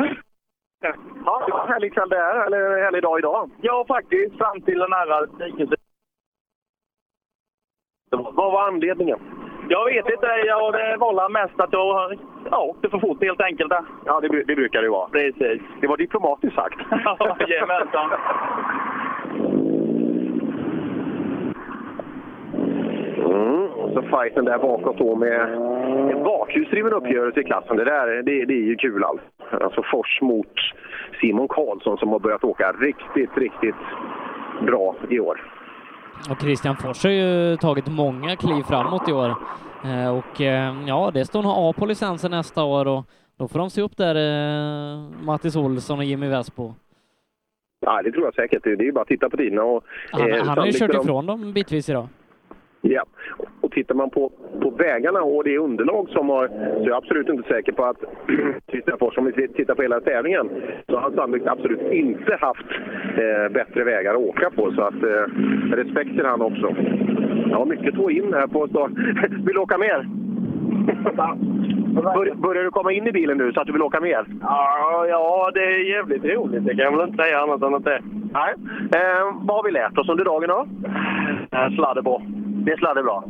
Det 0.80 1.52
var 1.52 1.62
en 1.62 1.72
härlig 1.72 1.94
kväll 1.94 2.08
det 2.08 2.16
här, 2.16 2.46
eller 2.46 2.76
en 2.76 2.82
härlig 2.84 3.02
dag 3.02 3.18
idag. 3.18 3.50
Ja, 3.60 3.84
faktiskt. 3.88 4.36
Fram 4.38 4.60
till 4.60 4.78
den 4.78 4.92
här 4.92 5.26
diket. 5.38 5.80
Vad 8.10 8.52
var 8.52 8.66
anledningen? 8.68 9.18
Jag 9.72 9.84
vet 9.84 10.08
inte. 10.10 10.26
Ja, 10.46 10.70
det 10.70 10.96
var 10.96 11.28
mest 11.28 11.60
att 11.60 11.72
jag 11.72 12.18
ja, 12.50 12.60
åkte 12.60 12.88
för 12.88 12.98
fort 12.98 13.22
helt 13.22 13.40
enkelt. 13.40 13.72
Ja, 14.04 14.20
det, 14.20 14.28
det 14.28 14.54
brukar 14.54 14.82
det 14.82 14.88
vara. 14.88 15.08
Precis. 15.08 15.62
Det 15.80 15.86
var 15.86 15.96
diplomatiskt 15.96 16.56
sagt. 16.56 16.78
Jajamensan. 17.48 18.10
Mm. 23.18 23.66
Och 23.66 23.90
så 23.92 24.02
fighten 24.02 24.44
där 24.44 24.58
bakåt 24.58 24.98
då 24.98 25.16
med 25.16 25.40
en 26.10 26.22
bakhjulsdriven 26.24 26.92
uppgörelse 26.92 27.40
i 27.40 27.44
klassen. 27.44 27.76
Det 27.76 27.84
där 27.84 28.22
det, 28.22 28.44
det 28.44 28.54
är 28.54 28.66
ju 28.66 28.76
kul 28.76 29.04
alltså. 29.04 29.26
Alltså 29.50 29.82
Fors 29.82 30.20
mot 30.20 30.54
Simon 31.20 31.48
Karlsson 31.48 31.98
som 31.98 32.08
har 32.08 32.18
börjat 32.18 32.44
åka 32.44 32.72
riktigt, 32.72 33.38
riktigt 33.38 33.82
bra 34.60 34.94
i 35.08 35.20
år. 35.20 35.40
Och 36.30 36.40
Christian 36.40 36.76
Fors 36.76 37.04
har 37.04 37.10
ju 37.10 37.56
tagit 37.56 37.86
många 37.86 38.36
kliv 38.36 38.62
framåt 38.62 39.08
i 39.08 39.12
år. 39.12 39.34
Eh, 39.84 40.18
och 40.18 40.40
eh, 40.40 40.74
ja, 40.86 41.10
det 41.14 41.24
står 41.24 41.42
nog 41.42 41.52
A 41.56 41.74
på 41.76 41.86
licensen 41.86 42.30
nästa 42.30 42.62
år 42.62 42.88
och 42.88 43.04
då 43.36 43.48
får 43.48 43.58
de 43.58 43.70
se 43.70 43.82
upp 43.82 43.96
där, 43.96 44.14
eh, 44.14 44.98
Mattis 45.22 45.56
Olsson 45.56 45.98
och 45.98 46.04
Jimmy 46.04 46.28
Vespo. 46.28 46.74
Ja, 47.80 48.02
det 48.02 48.12
tror 48.12 48.24
jag 48.24 48.34
säkert. 48.34 48.64
Det 48.64 48.70
är 48.70 48.82
ju 48.82 48.92
bara 48.92 49.02
att 49.02 49.08
titta 49.08 49.30
på 49.30 49.36
tiderna. 49.36 49.62
Och, 49.62 49.84
han, 50.10 50.32
han 50.32 50.58
har 50.58 50.66
ju 50.66 50.72
kört 50.72 50.94
ifrån 50.94 51.26
dem 51.26 51.52
bitvis 51.52 51.88
idag. 51.88 52.08
Ja, 52.80 53.04
och 53.70 53.74
tittar 53.74 53.94
man 53.94 54.10
på, 54.10 54.32
på 54.62 54.70
vägarna 54.70 55.22
och 55.22 55.44
det 55.44 55.58
underlag 55.58 56.08
som 56.08 56.28
har, 56.28 56.48
så 56.48 56.82
är 56.82 56.88
jag 56.88 56.96
absolut 56.96 57.28
inte 57.28 57.48
säker 57.48 57.72
på 57.72 57.84
att 57.84 57.96
Christian 58.70 58.98
Fors, 58.98 59.18
om 59.18 59.24
vi 59.24 59.48
tittar 59.48 59.74
på 59.74 59.82
hela 59.82 60.00
tävlingen, 60.00 60.50
så 60.88 60.94
har 60.94 61.02
han 61.02 61.14
sannolikt 61.14 61.46
absolut 61.46 61.92
inte 61.92 62.36
haft 62.40 62.66
eh, 63.16 63.52
bättre 63.52 63.84
vägar 63.84 64.14
att 64.14 64.20
åka 64.20 64.50
på. 64.50 64.72
Så 64.72 64.82
att 64.82 65.02
eh, 65.02 65.24
respekt 65.72 66.10
till 66.10 66.26
han 66.26 66.42
också. 66.42 66.74
Ja, 67.50 67.64
mycket 67.64 67.98
att 67.98 68.10
in 68.10 68.34
här 68.34 68.46
på 68.46 68.68
start. 68.68 68.90
Vill 69.30 69.54
du 69.54 69.60
åka 69.60 69.78
mer? 69.78 70.08
Bör, 71.94 72.34
börjar 72.34 72.64
du 72.64 72.70
komma 72.70 72.92
in 72.92 73.06
i 73.06 73.12
bilen 73.12 73.38
nu 73.38 73.52
så 73.52 73.60
att 73.60 73.66
du 73.66 73.72
vill 73.72 73.82
åka 73.82 74.00
mer? 74.00 74.24
Ja, 74.40 75.06
ja 75.08 75.50
det 75.54 75.64
är 75.64 75.90
jävligt 75.96 76.24
roligt. 76.24 76.64
Det 76.64 76.74
kan 76.74 76.84
jag 76.84 76.96
väl 76.96 77.08
inte 77.08 77.22
säga 77.22 77.38
annat 77.38 77.62
än 77.62 77.74
att 77.74 77.84
det 77.84 78.02
Nej. 78.32 78.54
Eh, 78.94 79.24
vad 79.40 79.56
har 79.56 79.64
vi 79.64 79.70
lärt 79.70 79.98
oss 79.98 80.08
under 80.08 80.24
dagen 80.24 80.48
då? 80.48 80.66
Eh, 81.58 81.74
sladder 81.74 82.02
bra. 82.02 82.22
Det 82.64 82.72
är 82.72 82.76
sladder 82.76 83.02
bra. 83.02 83.24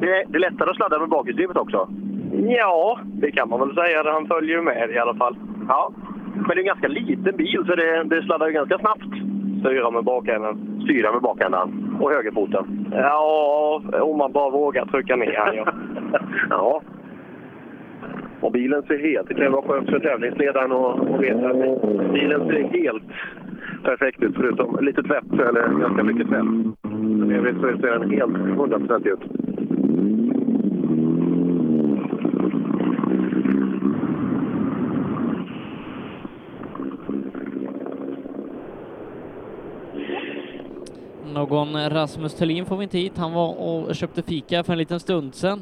Det 0.00 0.06
är, 0.16 0.24
det 0.28 0.36
är 0.36 0.50
lättare 0.50 0.70
att 0.70 0.76
sladda 0.76 0.98
med 0.98 1.08
bakhjulsdrivet 1.08 1.56
också? 1.56 1.88
Ja, 2.32 2.98
det 3.04 3.30
kan 3.30 3.48
man 3.48 3.60
väl 3.60 3.74
säga. 3.74 4.12
Han 4.12 4.26
följer 4.26 4.56
ju 4.56 4.62
med 4.62 4.90
i 4.90 4.98
alla 4.98 5.14
fall. 5.14 5.36
Ja, 5.68 5.92
men 6.34 6.48
det 6.48 6.54
är 6.54 6.58
en 6.58 6.64
ganska 6.64 6.88
liten 6.88 7.36
bil 7.36 7.64
så 7.66 7.74
det, 7.74 8.04
det 8.04 8.22
sladdar 8.22 8.46
ju 8.46 8.52
ganska 8.52 8.78
snabbt. 8.78 9.12
Styra 9.60 9.90
med 9.90 10.04
bakänden. 10.04 10.80
Styra 10.84 11.12
med 11.12 11.22
bakändan. 11.22 11.98
Och 12.00 12.10
högerfoten. 12.10 12.86
Ja, 12.92 13.82
om 14.00 14.18
man 14.18 14.32
bara 14.32 14.50
vågar 14.50 14.86
trycka 14.86 15.16
ner 15.16 15.36
han, 15.36 15.56
ja. 15.56 15.72
ja. 16.50 16.82
Och 18.40 18.52
bilen 18.52 18.82
ser 18.82 18.98
helt... 18.98 19.28
Det 19.28 19.34
kan 19.34 19.52
vara 19.52 19.62
skönt 19.62 19.90
för 19.90 19.98
tävlingsledaren 19.98 20.72
att 20.72 21.20
veta 21.20 21.46
att 21.48 22.12
bilen 22.12 22.46
ser 22.46 22.68
helt 22.68 23.02
perfekt 23.84 24.22
ut 24.22 24.36
förutom 24.36 24.78
lite 24.80 25.02
tvätt, 25.02 25.32
eller 25.32 25.80
ganska 25.80 26.02
mycket 26.02 26.28
tvätt. 26.28 26.44
Men 26.82 27.32
i 27.32 27.34
övrigt 27.34 27.56
så 27.56 27.62
ser 27.62 27.98
den 27.98 28.10
helt 28.10 28.36
hundraprocentig 28.36 29.10
ut. 29.10 29.20
Någon 41.34 41.90
Rasmus 41.90 42.34
Thulin 42.34 42.66
får 42.66 42.76
vi 42.76 42.82
inte 42.82 42.98
hit. 42.98 43.12
Han 43.16 43.32
var 43.32 43.54
och 43.58 43.94
köpte 43.94 44.22
fika 44.22 44.64
för 44.64 44.72
en 44.72 44.78
liten 44.78 45.00
stund 45.00 45.34
sedan. 45.34 45.58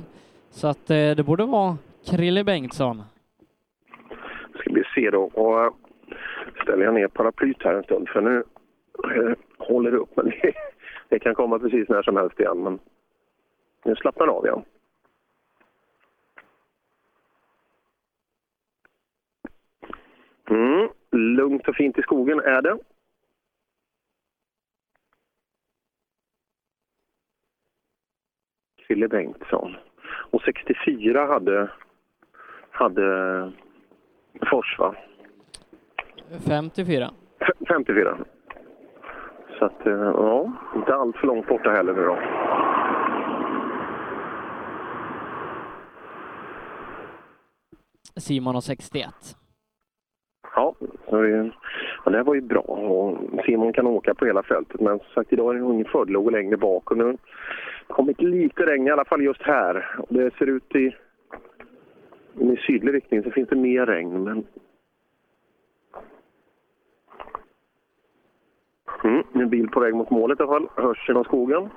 Så 0.50 0.68
att 0.68 0.90
eh, 0.90 1.10
det 1.16 1.26
borde 1.26 1.44
vara 1.44 1.76
Krille 2.10 2.44
Bengtsson. 2.44 3.02
Ska 4.58 4.72
vi 4.72 4.82
se 4.94 5.10
då. 5.10 5.22
Och 5.22 5.64
eh, 5.64 5.72
ställer 6.62 6.84
jag 6.84 6.94
ner 6.94 7.08
paraplyt 7.08 7.62
här 7.64 7.74
en 7.74 7.82
stund 7.82 8.08
för 8.08 8.20
nu 8.20 8.44
eh, 9.04 9.32
håller 9.58 9.90
det 9.90 9.96
upp. 9.96 10.16
Men 10.16 10.26
det, 10.26 10.52
det, 11.08 11.18
kan 11.18 11.34
komma 11.34 11.58
precis 11.58 11.88
när 11.88 12.02
som 12.02 12.16
helst 12.16 12.40
igen. 12.40 12.62
Men 12.62 12.78
nu 13.86 13.96
slappnar 13.96 14.26
av 14.26 14.46
igen. 14.46 14.64
Mm, 20.50 20.88
lugnt 21.10 21.68
och 21.68 21.74
fint 21.74 21.98
i 21.98 22.02
skogen 22.02 22.40
är 22.40 22.62
det. 22.62 22.78
Krille 28.86 29.08
Bengtsson. 29.08 29.76
Och 30.30 30.42
64 30.42 31.26
hade, 31.26 31.70
hade 32.70 33.52
Fors, 34.50 34.78
va? 34.78 34.94
54. 36.48 37.10
54. 37.68 38.18
Så 39.58 39.64
att, 39.64 39.80
ja, 39.84 40.52
inte 40.76 40.94
allt 40.94 41.16
för 41.16 41.26
långt 41.26 41.48
borta 41.48 41.70
heller 41.70 41.92
nu 41.92 42.02
då. 42.02 42.18
Simon 48.16 48.54
har 48.54 48.62
61. 48.62 49.10
Ja, 50.54 50.74
det, 51.10 51.52
här 52.04 52.22
var 52.22 52.34
ju 52.34 52.40
bra. 52.40 52.60
Och 52.60 53.18
Simon 53.44 53.72
kan 53.72 53.86
åka 53.86 54.14
på 54.14 54.26
hela 54.26 54.42
fältet, 54.42 54.80
men 54.80 54.98
som 54.98 55.08
sagt 55.14 55.32
idag 55.32 55.56
är 55.56 55.60
det 55.60 55.74
ingen 55.74 55.84
fördel 55.84 56.16
att 56.16 56.24
gå 56.24 56.30
längre 56.30 56.56
bak. 56.56 56.90
Och 56.90 56.96
nu 56.96 57.04
har 57.04 57.12
det 57.12 57.18
kommit 57.86 58.22
lite 58.22 58.66
regn, 58.66 58.86
i 58.86 58.90
alla 58.90 59.04
fall 59.04 59.22
just 59.22 59.42
här. 59.42 59.96
Och 59.98 60.06
det 60.14 60.34
ser 60.34 60.46
ut 60.46 60.74
i, 60.74 60.94
i 62.40 62.56
sydlig 62.66 62.94
riktning 62.94 63.22
så 63.22 63.30
finns 63.30 63.48
det 63.48 63.56
mer 63.56 63.86
regn, 63.86 64.24
men 64.24 64.46
Mm, 69.06 69.22
en 69.32 69.48
bil 69.48 69.68
på 69.68 69.80
väg 69.80 69.94
mot 69.94 70.10
målet 70.10 70.40
i 70.40 70.42
alla 70.42 70.52
fall. 70.52 70.68
Hörs 70.76 71.08
genom 71.08 71.24
skogen. 71.24 71.70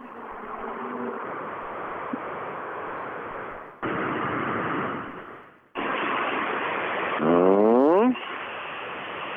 Mm. 7.22 8.14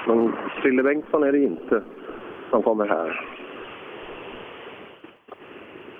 Men 0.06 0.32
Frille 0.62 0.82
Bengtsson 0.82 1.22
är 1.22 1.32
det 1.32 1.38
inte 1.38 1.82
som 2.50 2.62
kommer 2.62 2.86
här. 2.86 3.28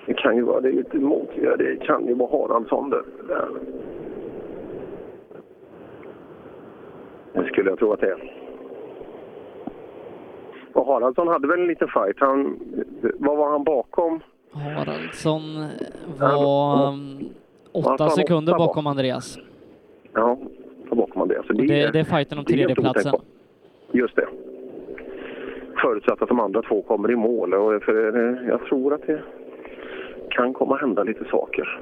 Det 0.05 0.13
kan 0.13 0.35
ju 0.35 0.41
vara 0.41 0.61
det 0.61 0.71
lite 0.71 0.97
motviga. 0.97 1.55
Det 1.57 1.75
kan 1.75 2.07
ju 2.07 2.13
vara 2.13 2.31
Haraldsson 2.31 2.89
det. 2.89 3.03
Det 7.33 7.45
skulle 7.47 7.69
jag 7.69 7.79
tro 7.79 7.93
att 7.93 7.99
det 7.99 8.07
är. 8.07 8.33
Och 10.73 10.85
Haraldsson 10.85 11.27
hade 11.27 11.47
väl 11.47 11.59
en 11.59 11.67
liten 11.67 11.87
fight. 11.87 12.15
Han, 12.19 12.59
vad 13.19 13.37
var 13.37 13.51
han 13.51 13.63
bakom? 13.63 14.19
Haraldsson 14.51 15.41
var 16.19 16.87
um, 16.87 17.19
åtta 17.71 18.09
sekunder 18.09 18.57
bakom 18.57 18.87
Andreas. 18.87 19.39
Ja, 20.13 20.37
bakom 20.89 21.21
Andreas. 21.21 21.45
Det, 21.47 21.53
det, 21.53 21.91
det 21.91 21.99
är 21.99 22.03
fighten 22.03 22.37
om 22.39 22.45
tredjeplatsen. 22.45 23.13
Just 23.93 24.15
det. 24.15 24.27
Förutsatt 25.81 26.21
att 26.21 26.29
de 26.29 26.39
andra 26.39 26.61
två 26.61 26.81
kommer 26.81 27.11
i 27.11 27.15
mål. 27.15 27.53
Och 27.53 27.83
för, 27.83 28.29
eh, 28.29 28.47
jag 28.47 28.65
tror 28.65 28.93
att 28.93 29.07
det 29.07 29.21
kan 30.29 30.53
komma 30.53 30.77
hända 30.77 31.03
lite 31.03 31.25
saker. 31.25 31.79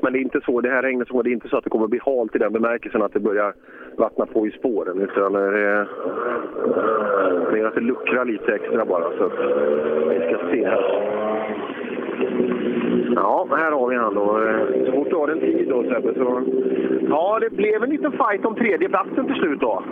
Men 0.00 0.12
det 0.12 0.18
är 0.18 0.20
inte 0.20 0.40
så, 0.44 0.60
det 0.60 0.70
här 0.70 0.82
regnet 0.82 1.08
det 1.08 1.30
är 1.30 1.32
inte 1.32 1.48
så 1.48 1.56
att 1.56 1.64
det 1.64 1.70
kommer 1.70 1.86
bli 1.86 2.00
halt 2.04 2.36
i 2.36 2.38
den 2.38 2.52
bemärkelsen 2.52 3.02
att 3.02 3.12
det 3.12 3.20
börjar 3.20 3.54
vattna 3.96 4.26
på 4.26 4.46
i 4.46 4.50
spåren. 4.50 5.00
Utan 5.00 5.34
eh, 5.34 5.50
det 5.50 5.60
är 5.60 7.52
mer 7.52 7.64
att 7.64 7.74
det 7.74 7.80
luckrar 7.80 8.24
lite 8.24 8.54
extra 8.54 8.84
bara. 8.84 9.04
Så 9.18 9.30
vi 10.08 10.20
ska 10.26 10.50
se 10.50 10.66
här. 10.66 11.29
Ja, 13.16 13.46
här 13.50 13.72
har 13.72 13.88
vi 13.88 13.96
han 13.96 14.14
då. 14.14 14.26
Så 14.86 14.92
fort 14.92 15.10
du 15.10 15.16
har 15.16 15.28
en 15.28 15.40
tid 15.40 15.68
då 15.68 15.82
Sebbe 15.82 16.14
så... 16.14 16.42
Ja, 17.08 17.38
det 17.40 17.50
blev 17.50 17.82
en 17.82 17.90
liten 17.90 18.12
fight 18.12 18.44
om 18.44 18.54
tredjeplatsen 18.54 19.26
till 19.26 19.34
slut 19.34 19.60
då. 19.60 19.82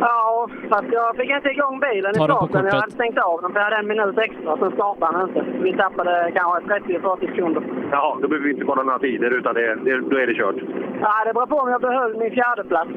Ja, 0.00 0.48
fast 0.68 0.86
jag 0.92 1.16
fick 1.16 1.30
inte 1.30 1.48
igång 1.48 1.80
bilen 1.80 2.10
i 2.10 2.14
starten. 2.14 2.64
Jag 2.64 2.74
hade 2.74 2.92
stängt 2.92 3.18
av 3.18 3.42
den 3.42 3.52
för 3.52 3.58
jag 3.60 3.64
hade 3.64 3.76
en 3.76 3.88
minut 3.88 4.18
extra, 4.18 4.56
sen 4.56 4.70
startade 4.72 5.18
den 5.18 5.28
inte. 5.28 5.44
Vi 5.62 5.72
tappade 5.72 6.32
kanske 6.34 6.74
30-40 6.74 7.20
sekunder. 7.20 7.62
Jaha, 7.90 8.18
då 8.22 8.28
behöver 8.28 8.46
vi 8.46 8.52
inte 8.52 8.64
kolla 8.64 8.82
några 8.82 8.98
tider 8.98 9.30
utan 9.30 9.54
det, 9.54 9.74
det, 9.74 10.00
då 10.00 10.16
är 10.18 10.26
det 10.26 10.34
kört. 10.34 10.56
Ja, 11.00 11.24
det 11.26 11.34
beror 11.34 11.46
på 11.46 11.56
om 11.56 11.70
jag 11.70 11.80
behöll 11.80 12.16
min 12.16 12.30
fjärde 12.30 12.64
plats. 12.64 12.90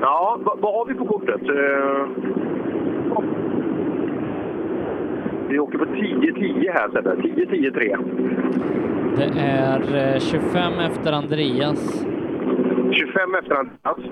Ja, 0.00 0.38
vad, 0.44 0.58
vad 0.58 0.74
har 0.74 0.84
vi 0.86 0.94
på 0.94 1.04
kortet? 1.04 1.42
Eh, 1.42 2.06
vi 5.52 5.58
åker 5.58 5.78
på 5.78 5.84
10-10 5.84 6.72
här 6.72 6.88
Sebbe. 6.88 7.14
10-10-3. 7.14 7.98
Det 9.16 9.40
är 9.40 10.14
eh, 10.14 10.18
25 10.20 10.72
efter 10.90 11.12
Andreas. 11.12 12.06
25 12.92 13.34
efter 13.34 13.54
Andreas. 13.54 14.10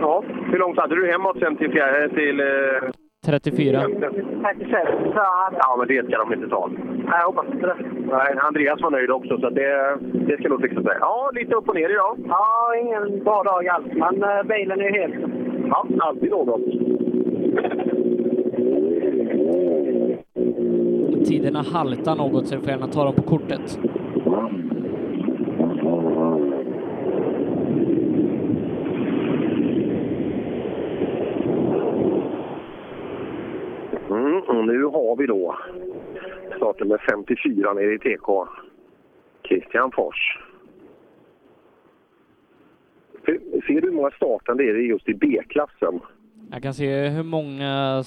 Ja. 0.00 0.24
Hur 0.52 0.58
långt 0.58 0.78
hade 0.78 0.94
du 0.94 1.06
hemåt 1.10 1.38
sen 1.38 1.56
till, 1.56 1.70
till 2.14 2.40
eh, 2.40 2.90
34. 3.26 3.80
36. 3.80 4.72
Så 5.14 5.20
hade 5.20 5.56
Ja, 5.58 5.76
men 5.78 5.88
det 5.88 6.06
ska 6.06 6.18
de 6.18 6.32
inte 6.32 6.48
ta. 6.48 6.70
jag 7.06 7.26
hoppas 7.26 7.46
inte 7.54 7.66
det. 7.66 7.76
Nej, 8.10 8.34
Andreas 8.38 8.80
var 8.82 8.90
nöjd 8.90 9.10
också, 9.10 9.38
så 9.40 9.50
det, 9.50 9.98
det 10.12 10.36
ska 10.38 10.48
nog 10.48 10.60
fixa 10.62 10.82
sig. 10.82 10.96
Ja, 11.00 11.30
lite 11.34 11.54
upp 11.54 11.68
och 11.68 11.74
ner 11.74 11.90
idag. 11.90 12.16
Ja, 12.28 12.74
ingen 12.82 13.24
bra 13.24 13.42
dag 13.42 13.68
alls, 13.68 13.86
men 13.92 14.22
eh, 14.22 14.42
bilen 14.42 14.80
är 14.80 14.84
ju 14.84 15.00
helt... 15.00 15.14
Ja, 15.70 15.86
alltid 15.98 16.30
något. 16.30 16.60
Tiderna 21.24 21.62
haltar 21.62 22.16
något 22.16 22.46
så 22.46 22.54
jag 22.54 22.62
får 22.62 22.70
gärna 22.70 22.86
ta 22.86 23.04
dem 23.04 23.14
på 23.14 23.22
kortet. 23.22 23.78
Mm, 34.10 34.40
och 34.40 34.66
nu 34.66 34.84
har 34.84 35.16
vi 35.16 35.26
då 35.26 35.58
starten 36.56 36.88
med 36.88 37.00
54 37.00 37.74
nere 37.74 37.94
i 37.94 37.98
TK. 37.98 38.46
Christian 39.48 39.90
Fors. 39.92 40.38
Ser- 43.26 43.80
du 43.80 43.86
hur 43.86 43.92
många 43.92 44.10
startande 44.10 44.64
är 44.64 44.74
det 44.74 44.80
just 44.80 45.08
i 45.08 45.14
B-klassen? 45.14 46.00
Jag 46.50 46.62
kan 46.62 46.74
se 46.74 47.08
hur 47.08 47.22
många 47.22 48.04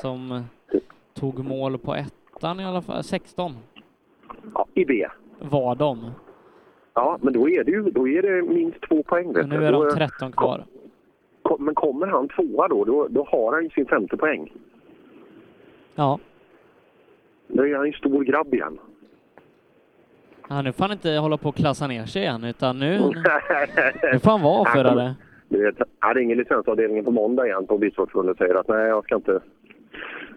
som 0.00 0.44
tog 1.20 1.44
mål 1.44 1.78
på 1.78 1.94
ettan 1.94 2.60
i 2.60 2.64
alla 2.64 2.82
fall. 2.82 3.02
16 3.04 3.52
Ja, 4.54 4.66
i 4.74 4.84
B. 4.84 5.06
var 5.38 5.74
de. 5.74 6.10
Ja, 6.94 7.18
men 7.22 7.32
då 7.32 7.48
är 7.48 7.64
det 7.64 7.70
ju 7.70 7.82
då 7.82 8.08
är 8.08 8.22
det 8.22 8.42
minst 8.42 8.80
två 8.88 9.02
poäng. 9.02 9.32
vet 9.32 9.48
nu 9.48 9.64
är 9.66 9.72
Då 9.72 9.84
de 9.84 9.90
13 9.96 10.32
kvar. 10.32 10.64
Kom- 11.42 11.64
Men 11.64 11.74
kommer 11.74 12.06
han 12.06 12.28
tvåa 12.28 12.68
då, 12.68 12.84
då, 12.84 13.06
då 13.08 13.24
har 13.30 13.52
han 13.52 13.62
ju 13.64 13.70
sin 13.70 13.86
femte 13.86 14.16
poäng. 14.16 14.52
Ja. 15.94 16.18
Då 17.48 17.66
är 17.66 17.76
han 17.76 17.86
ju 17.86 17.92
stor 17.92 18.24
grabb 18.24 18.54
igen. 18.54 18.78
Ja, 20.48 20.62
nu 20.62 20.72
får 20.72 20.84
han 20.84 20.92
inte 20.92 21.10
hålla 21.10 21.36
på 21.36 21.48
och 21.48 21.54
klassa 21.54 21.86
ner 21.86 22.06
sig 22.06 22.22
igen, 22.22 22.44
utan 22.44 22.78
nu, 22.78 22.98
nu 24.12 24.18
får 24.18 24.30
han 24.30 24.42
vara 24.42 24.64
förare. 24.74 25.14
Du 25.48 25.62
vet, 25.64 25.88
jag 26.00 26.16
ringer 26.16 26.36
licensavdelningen 26.36 27.04
på 27.04 27.10
måndag 27.10 27.46
igen 27.46 27.66
på 27.66 27.78
Bilsportförbundet 27.78 28.32
och 28.32 28.38
säger 28.38 28.54
att 28.54 28.68
nej, 28.68 28.88
jag 28.88 29.04
ska 29.04 29.14
inte... 29.14 29.40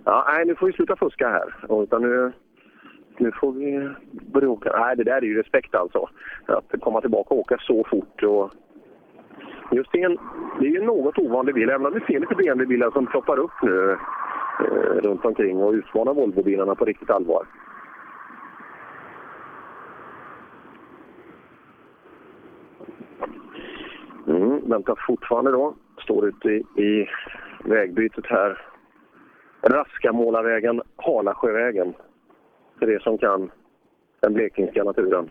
Ja, 0.06 0.26
nej, 0.28 0.46
nu 0.46 0.56
får 0.56 0.68
vi 0.68 0.74
sluta 0.74 0.96
fuska 0.96 1.30
här. 1.30 1.56
Och 1.68 1.84
Utan 1.84 2.02
nu, 2.02 2.32
nu 3.18 3.32
får 3.32 3.52
vi 3.52 3.90
börja 4.12 4.50
åka. 4.50 4.80
Nej, 4.80 4.96
det 4.96 5.04
där 5.04 5.18
är 5.18 5.22
ju 5.22 5.42
respekt 5.42 5.76
alltså. 5.76 6.10
Att 6.46 6.82
komma 6.82 7.02
tillbaka 7.02 7.34
och 7.34 7.40
åka 7.40 7.58
så 7.60 7.84
fort. 7.84 8.24
Och 8.24 8.52
just 9.72 9.92
det, 9.92 10.02
är 10.02 10.10
en, 10.10 10.18
det 10.60 10.66
är 10.66 10.70
ju 10.70 10.78
en 10.78 10.86
något 10.86 11.18
ovanlig 11.18 11.56
bil, 11.56 11.70
även 11.70 11.86
om 11.86 11.94
vi 11.94 12.00
ser 12.00 12.20
lite 12.20 12.36
BMW-bilar 12.36 12.92
som 12.92 13.06
ploppar 13.06 13.40
upp 13.40 13.62
nu 13.62 13.92
eh, 14.60 15.02
runt 15.04 15.26
omkring 15.26 15.58
och 15.58 15.74
utmanar 15.74 16.14
Volvo-bilarna 16.14 16.76
på 16.76 16.86
riktigt 16.86 17.10
allvar. 17.10 17.46
Mm, 24.28 24.70
väntar 24.70 24.96
fortfarande 25.08 25.52
då. 25.52 25.76
Står 26.04 26.28
ute 26.28 26.50
i, 26.50 26.84
i 26.84 27.10
vägbytet 27.64 28.26
här. 28.26 28.73
Raskamålarvägen, 29.64 30.82
Halasjövägen. 30.96 31.94
För 32.80 32.88
det 32.88 33.04
som 33.04 33.18
kan 33.18 33.52
den 34.20 34.34
blekingska 34.34 34.84
naturen. 34.84 35.30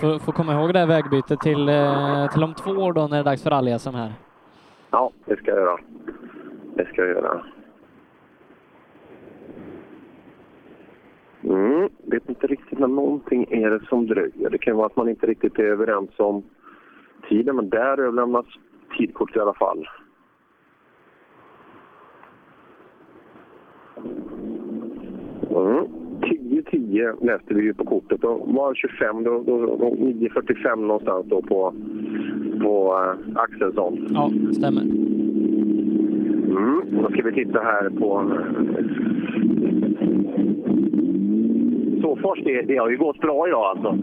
Får, 0.00 0.18
får 0.18 0.32
komma 0.32 0.52
ihåg 0.52 0.72
det 0.72 0.78
här 0.78 0.86
vägbytet 0.86 1.40
till, 1.40 1.68
eh, 1.68 2.30
till 2.32 2.42
om 2.42 2.54
två 2.54 2.70
år 2.70 2.92
då 2.92 3.00
när 3.00 3.08
det 3.08 3.16
är 3.16 3.24
dags 3.24 3.42
för 3.42 3.50
rally 3.50 3.70
här. 3.70 4.12
Ja, 4.90 5.12
det 5.24 5.36
ska 5.36 5.50
jag 5.50 5.60
göra. 5.60 5.78
Det 6.74 6.84
ska 6.84 7.02
jag 7.02 7.10
göra. 7.10 7.44
Mm, 11.42 11.88
vet 11.98 12.28
inte 12.28 12.46
riktigt, 12.46 12.78
men 12.78 12.94
någonting 12.94 13.46
är 13.50 13.70
det 13.70 13.86
som 13.86 14.06
dröjer. 14.06 14.50
Det 14.50 14.58
kan 14.58 14.76
vara 14.76 14.86
att 14.86 14.96
man 14.96 15.08
inte 15.08 15.26
riktigt 15.26 15.58
är 15.58 15.64
överens 15.64 16.10
om 16.16 16.42
tiden, 17.28 17.56
men 17.56 17.68
där 17.68 18.00
överlämnas 18.00 18.46
tidkort 18.98 19.36
i 19.36 19.40
alla 19.40 19.54
fall. 19.54 19.88
Mm. 25.66 25.86
10-10 26.20 27.26
läste 27.26 27.54
vi 27.54 27.62
ju 27.62 27.74
på 27.74 27.84
kortet. 27.84 28.20
Då 28.20 28.42
var 28.46 28.74
25, 28.74 29.24
då, 29.24 29.42
då, 29.46 29.66
då 29.66 29.88
9.45 29.88 30.76
någonstans 30.76 31.26
då 31.28 31.42
på, 31.42 31.74
på 32.62 32.94
uh, 32.94 33.36
Axelsson. 33.36 34.06
Ja, 34.10 34.30
stämmer. 34.52 34.82
Mm. 36.50 36.82
Då 37.02 37.10
ska 37.10 37.22
vi 37.22 37.32
titta 37.32 37.60
här 37.60 37.90
på... 37.90 38.32
Såfors, 42.02 42.38
det, 42.44 42.62
det 42.62 42.76
har 42.76 42.90
ju 42.90 42.96
gått 42.96 43.20
bra 43.20 43.48
idag 43.48 43.64
alltså. 43.64 43.98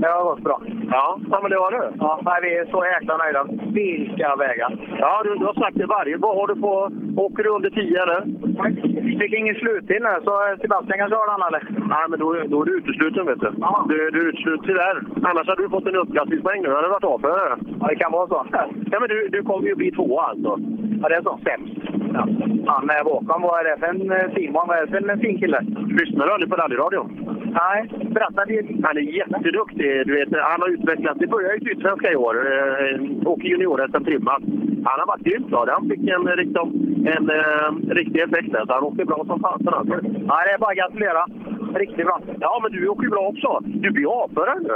Det 0.00 0.08
har 0.08 0.24
gått 0.24 0.44
bra. 0.44 0.62
Ja, 0.90 1.20
ja 1.30 1.38
men 1.42 1.50
det 1.50 1.56
har 1.56 1.70
det. 1.70 1.92
Ja, 1.98 2.20
nej, 2.24 2.40
vi 2.42 2.56
är 2.56 2.66
så 2.66 2.84
jäkla 2.84 3.16
nöjda. 3.16 3.46
Vilka 3.72 4.36
vägar! 4.36 4.96
Ja, 4.98 5.22
du, 5.24 5.34
du 5.34 5.44
har 5.44 5.54
sagt 5.54 5.78
det 5.78 5.86
varje. 5.86 6.16
Vad 6.16 6.36
har 6.36 6.46
du 6.46 6.60
på... 6.60 6.90
Åker 7.16 7.42
du 7.42 7.50
under 7.50 7.70
10 7.70 8.02
eller? 8.02 8.24
Fick 9.18 9.32
ingen 9.32 9.54
sluttid 9.54 10.02
nu, 10.02 10.12
så 10.24 10.32
Sebastian 10.62 10.98
kan 10.98 11.10
köra 11.10 11.32
den 11.32 11.46
eller? 11.48 11.62
Nej, 11.94 12.04
men 12.08 12.18
då, 12.18 12.26
då 12.52 12.62
är 12.62 12.66
du 12.66 12.78
utesluten 12.78 13.26
vet 13.26 13.40
du. 13.40 13.50
Du, 13.88 14.10
du 14.10 14.18
är 14.20 14.28
utesluten 14.28 14.66
tyvärr. 14.66 14.96
Annars 15.28 15.48
hade 15.48 15.62
du 15.62 15.68
fått 15.68 15.86
en 15.86 15.96
uppklassningspoäng 15.96 16.62
nu. 16.62 16.68
Det 16.68 16.76
hade 16.76 16.88
varit 16.88 17.12
avförare. 17.14 17.58
Ja, 17.80 17.86
det 17.88 17.96
kan 17.96 18.12
vara 18.12 18.28
så. 18.28 18.46
Ja, 18.92 19.00
men 19.00 19.08
du, 19.08 19.28
du 19.28 19.42
kommer 19.42 19.68
ju 19.68 19.74
bli 19.74 19.90
tvåa 19.90 20.22
alltså. 20.22 20.58
Ja, 21.02 21.08
det 21.08 21.14
är 21.14 21.22
så. 21.22 21.40
Sämst. 21.44 21.74
Ja. 22.14 22.28
Han 22.66 22.90
är 22.90 23.04
bakom. 23.04 23.42
Vad 23.42 23.60
är 23.60 23.64
det 23.64 23.76
för 23.80 23.86
en 23.86 24.12
eh, 24.12 24.34
Simon? 24.34 24.68
Vad 24.68 24.78
är 24.78 24.86
det 24.86 24.92
för 24.92 25.08
en 25.08 25.20
fin 25.20 25.38
kille? 25.38 25.60
Lyssnar 26.00 26.26
du 26.26 26.32
aldrig 26.32 26.50
på 26.50 26.56
rallyradion? 26.56 27.08
Nej, 27.60 27.78
berätta. 28.14 28.44
Det. 28.44 28.66
Han 28.84 28.96
är 28.96 29.00
jätteduktig. 29.00 30.06
Du 30.06 30.12
vet, 30.14 30.28
han 30.50 30.60
har 30.62 30.68
utvecklats. 30.68 31.20
Det 31.20 31.26
började 31.26 31.56
i 31.56 31.60
Sydsvenska 31.60 32.12
i 32.12 32.16
år. 32.16 32.34
Eh, 32.34 33.28
åker 33.32 33.48
junior-SM 33.48 34.04
trimmat. 34.04 34.42
Han 34.88 35.00
har 35.00 35.06
varit 35.06 35.26
grymt 35.28 35.50
bra. 35.50 35.66
Han 35.68 35.88
fick 35.88 36.08
en, 36.08 36.24
liksom, 36.36 36.66
en 37.06 37.30
eh, 37.30 37.94
riktig 37.94 38.20
effekt 38.20 38.52
där. 38.52 38.66
Så 38.66 38.72
han 38.72 38.82
åker 38.82 39.04
bra 39.04 39.24
som 39.26 39.40
fasen 39.40 39.74
alltså. 39.74 39.94
Ja, 40.28 40.36
det 40.44 40.52
är 40.54 40.58
bara 40.58 40.70
att 40.70 40.76
gratulera. 40.76 41.26
Riktigt 41.74 42.06
bra. 42.06 42.20
Ja, 42.40 42.60
men 42.62 42.72
du 42.72 42.88
åker 42.88 43.02
ju 43.02 43.10
bra 43.10 43.26
också. 43.28 43.58
Du 43.64 43.90
blir 43.90 44.22
avförare 44.22 44.58
nu. 44.60 44.74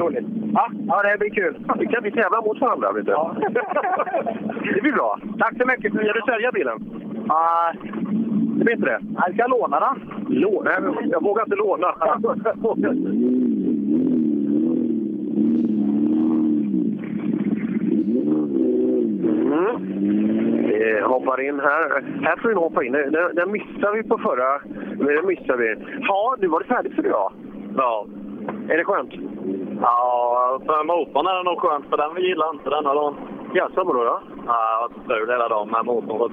Roligt. 0.00 0.26
Ja, 0.54 0.70
ja, 0.86 1.02
det 1.02 1.18
blir 1.18 1.30
kul. 1.30 1.56
Vi 1.78 1.86
kan 1.86 2.02
vi 2.02 2.10
tävla 2.10 2.40
mot 2.40 2.60
varandra, 2.60 2.92
vet 2.92 3.06
du. 3.06 3.12
Ja. 3.12 3.34
det 4.74 4.80
blir 4.82 4.92
bra. 4.92 5.18
Tack 5.38 5.54
så 5.58 5.66
mycket. 5.66 5.92
Ska 5.92 6.12
du 6.12 6.22
sälja 6.26 6.52
bilen? 6.52 6.78
Nej. 7.14 7.78
Det 8.58 8.64
blir 8.64 8.74
inte 8.74 8.86
det? 8.86 9.00
Jag 9.16 9.34
ska 9.34 9.46
låna 9.46 9.80
den. 9.80 9.96
Låna? 10.28 10.70
Jag 11.10 11.22
vågar 11.22 11.44
inte 11.44 11.56
låna. 11.56 11.94
Vi 20.68 21.00
hoppar 21.04 21.40
in 21.40 21.60
här. 21.60 22.04
Här 22.22 22.36
får 22.36 22.48
vi 22.48 22.54
nog 22.54 22.64
hoppa 22.64 22.84
in. 22.84 22.92
Den, 22.92 23.34
den 23.34 23.52
missade 23.52 23.96
vi 23.96 24.02
på 24.08 24.18
förra. 24.18 24.60
Den 25.14 25.26
missade 25.26 25.58
vi. 25.58 25.76
Ja, 26.00 26.36
nu 26.38 26.48
var 26.48 26.60
det 26.60 26.66
färdigt 26.66 26.94
för 26.94 27.06
idag. 27.06 27.32
Ja. 27.76 28.06
Är 28.68 28.76
det 28.76 28.84
skönt? 28.84 29.12
Ja, 29.82 30.60
för 30.66 30.84
motorn 30.84 31.26
är 31.26 31.36
det 31.36 31.50
nog 31.50 31.60
skönt, 31.60 31.86
för 31.90 31.96
den 31.96 32.22
gillar 32.24 32.50
inte 32.50 32.70
denna 32.70 32.94
dagen. 32.94 33.14
Jaså, 33.54 33.84
vadå 33.84 34.04
då? 34.04 34.20
Ja, 34.46 34.90
jag 35.08 35.14
har 35.14 35.20
varit 35.20 35.30
hela 35.30 35.48
dagen 35.48 35.68
med 35.70 35.84
motorn. 35.84 36.32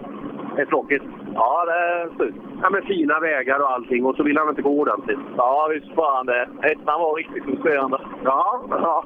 Det 0.55 0.61
är 0.61 0.65
tråkigt. 0.65 1.03
Ja, 1.33 1.65
det 1.65 1.71
är 1.71 2.09
surt. 2.17 2.35
Ja, 2.61 2.69
men 2.69 2.81
fina 2.81 3.19
vägar 3.19 3.59
och 3.59 3.71
allting 3.71 4.05
och 4.05 4.15
så 4.15 4.23
vill 4.23 4.37
han 4.37 4.49
inte 4.49 4.61
gå 4.61 4.69
ordentligt. 4.69 5.19
Ja, 5.37 5.69
visst 5.73 5.95
fan 5.95 6.25
det. 6.25 6.47
Ettan 6.61 7.01
var 7.01 7.15
riktigt 7.15 7.43
frustrerande. 7.43 7.97
Ja, 8.23 8.61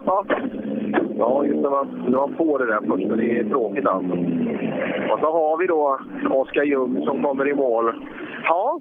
ja. 0.06 0.26
Ja, 1.19 1.46
just 1.46 1.62
när 1.62 1.69
man, 1.69 2.12
man 2.12 2.35
får 2.38 2.60
det 2.60 2.66
där 2.66 2.82
först. 2.88 3.18
Det 3.18 3.40
är 3.40 3.44
tråkigt 3.44 3.88
alltså. 3.88 4.14
Och 5.12 5.19
så 5.19 5.32
har 5.32 5.58
vi 5.58 5.68
då 5.68 6.00
Oskar 6.30 6.64
Ljung 6.64 7.06
som 7.06 7.24
kommer 7.24 7.48
i 7.48 7.53
mål. 7.53 7.94
Ja, 8.44 8.80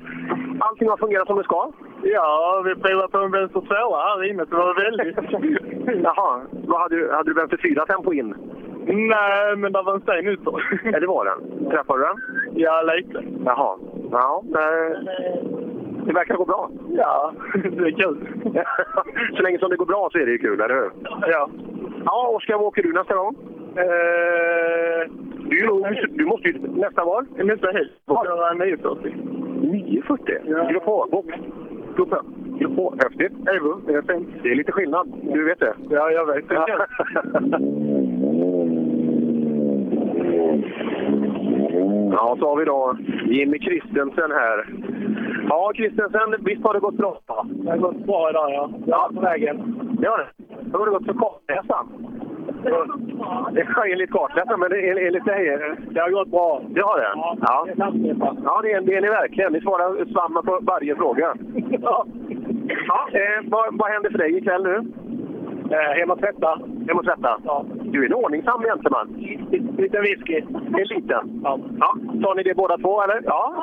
allting 0.58 0.88
har 0.88 0.96
fungerat 0.96 1.26
som 1.26 1.36
det 1.38 1.44
ska. 1.44 1.70
Ja, 2.02 2.62
vi 2.64 2.74
provade 2.74 3.08
på 3.08 3.18
en 3.18 3.30
vänster 3.30 3.60
tvåa 3.60 3.98
här 4.00 4.30
inne, 4.30 4.46
så 4.46 4.50
det 4.50 4.56
var 4.56 4.84
väldigt... 4.84 5.16
Jaha, 6.04 6.40
vad 6.66 6.80
hade, 6.80 6.96
du, 6.96 7.12
hade 7.12 7.30
du 7.30 7.34
vänster 7.34 7.60
fyra 7.62 7.86
tempo 7.86 8.12
in? 8.12 8.34
Nej, 8.86 9.56
men 9.56 9.72
det 9.72 9.82
var 9.82 9.94
en 9.94 10.00
sten 10.00 10.28
ute. 10.28 10.50
Ja, 10.84 11.00
det 11.00 11.06
var 11.06 11.24
den. 11.24 11.70
Träffade 11.70 11.98
du 11.98 12.04
den? 12.04 12.16
Ja, 12.54 12.82
lite. 12.82 13.24
Jaha. 13.44 13.78
Ja, 14.10 14.42
nej. 14.44 14.96
det 16.06 16.12
verkar 16.12 16.34
gå 16.34 16.44
bra. 16.44 16.70
Ja, 16.88 17.32
det 17.54 17.84
är 17.84 17.90
kul. 17.90 18.28
så 19.36 19.42
länge 19.42 19.58
som 19.58 19.70
det 19.70 19.76
går 19.76 19.86
bra 19.86 20.08
så 20.12 20.18
är 20.18 20.26
det 20.26 20.32
ju 20.32 20.38
kul, 20.38 20.60
eller 20.60 20.74
hur? 20.74 20.90
Ja. 21.26 21.48
Ja, 22.10 22.28
Oskar, 22.36 22.54
vad 22.54 22.66
åker 22.66 22.82
du 22.82 22.92
nästa 22.92 23.14
gång? 23.14 23.34
Eh, 23.76 25.10
Du, 25.50 25.56
du, 25.66 26.06
du 26.10 26.24
måste 26.24 26.48
ju 26.48 26.58
nästa 26.58 27.04
var? 27.04 27.26
Nästa 27.44 27.66
helg. 27.72 27.88
Köra 28.08 28.52
940. 28.52 29.12
940? 29.62 30.34
Ja. 30.44 30.68
Grupp 30.70 30.82
H-box? 30.84 31.28
Grupp 31.96 32.76
H, 32.76 32.94
häftigt. 33.02 33.32
Det 33.44 33.50
är 33.50 34.12
fint. 34.12 34.28
Det 34.42 34.50
är 34.50 34.54
lite 34.54 34.72
skillnad, 34.72 35.12
du 35.22 35.44
vet 35.44 35.60
det? 35.60 35.74
Ja, 35.90 36.10
jag 36.10 36.26
vet. 36.26 36.44
Ja, 42.12 42.36
så 42.40 42.48
har 42.48 42.56
vi 42.56 42.64
då 42.64 42.96
Jimmy 43.26 43.58
Kristensen 43.58 44.30
här. 44.30 44.66
Ja, 45.48 45.72
Kristensen, 45.74 46.44
visst 46.44 46.64
har 46.64 46.74
det 46.74 46.80
gått 46.80 46.96
bra? 46.96 47.18
Det 47.48 47.70
har 47.70 47.76
gått 47.78 48.06
bra 48.06 48.30
idag, 48.30 48.50
ja. 48.52 48.70
Ja, 48.86 49.10
på 49.14 49.20
vägen. 49.20 49.56
Det. 50.00 50.26
Hur 50.72 50.78
har 50.78 50.86
det 50.86 50.92
gått 50.92 51.06
för 51.06 51.14
kartläsaren? 51.14 51.86
Det 53.52 53.60
är 53.60 53.92
enligt 53.92 54.10
kartläsaren, 54.10 54.60
men 54.60 54.70
det 54.70 54.88
är 54.88 55.06
enligt 55.06 55.24
dig? 55.24 55.76
Det 55.90 56.00
har 56.00 56.10
gått 56.10 56.28
bra. 56.28 56.62
Det 56.68 56.80
har 56.80 56.98
det? 56.98 57.12
Ja. 57.14 57.36
Ja, 58.44 58.60
det 58.62 58.72
är, 58.72 58.80
det 58.80 58.94
är 58.96 59.00
ni 59.00 59.08
verkligen. 59.08 59.52
Ni 59.52 59.60
svarar 59.60 60.12
samma 60.20 60.42
på 60.42 60.58
varje 60.62 60.96
fråga. 60.96 61.34
Ja. 61.82 62.06
Ja, 62.88 63.08
eh, 63.12 63.44
vad, 63.44 63.78
vad 63.78 63.90
händer 63.90 64.10
för 64.10 64.18
dig 64.18 64.36
ikväll 64.36 64.62
nu? 64.62 64.84
Eh, 65.70 65.98
hem 65.98 66.10
och 66.10 66.18
tvätta. 66.18 66.60
Hem 66.88 66.98
och 66.98 67.04
tvätta? 67.04 67.38
Ja. 67.44 67.64
Du 67.82 68.02
är 68.02 68.06
en 68.06 68.14
ordningsam 68.14 68.62
gentleman. 68.62 69.08
Liten 69.78 70.02
whisky. 70.02 70.42
En 70.78 70.86
liten? 70.96 71.40
Ja. 71.44 71.58
ja. 71.80 71.94
Tar 72.22 72.34
ni 72.34 72.42
det 72.42 72.54
båda 72.56 72.78
två, 72.78 73.02
eller? 73.02 73.20
Ja. 73.24 73.54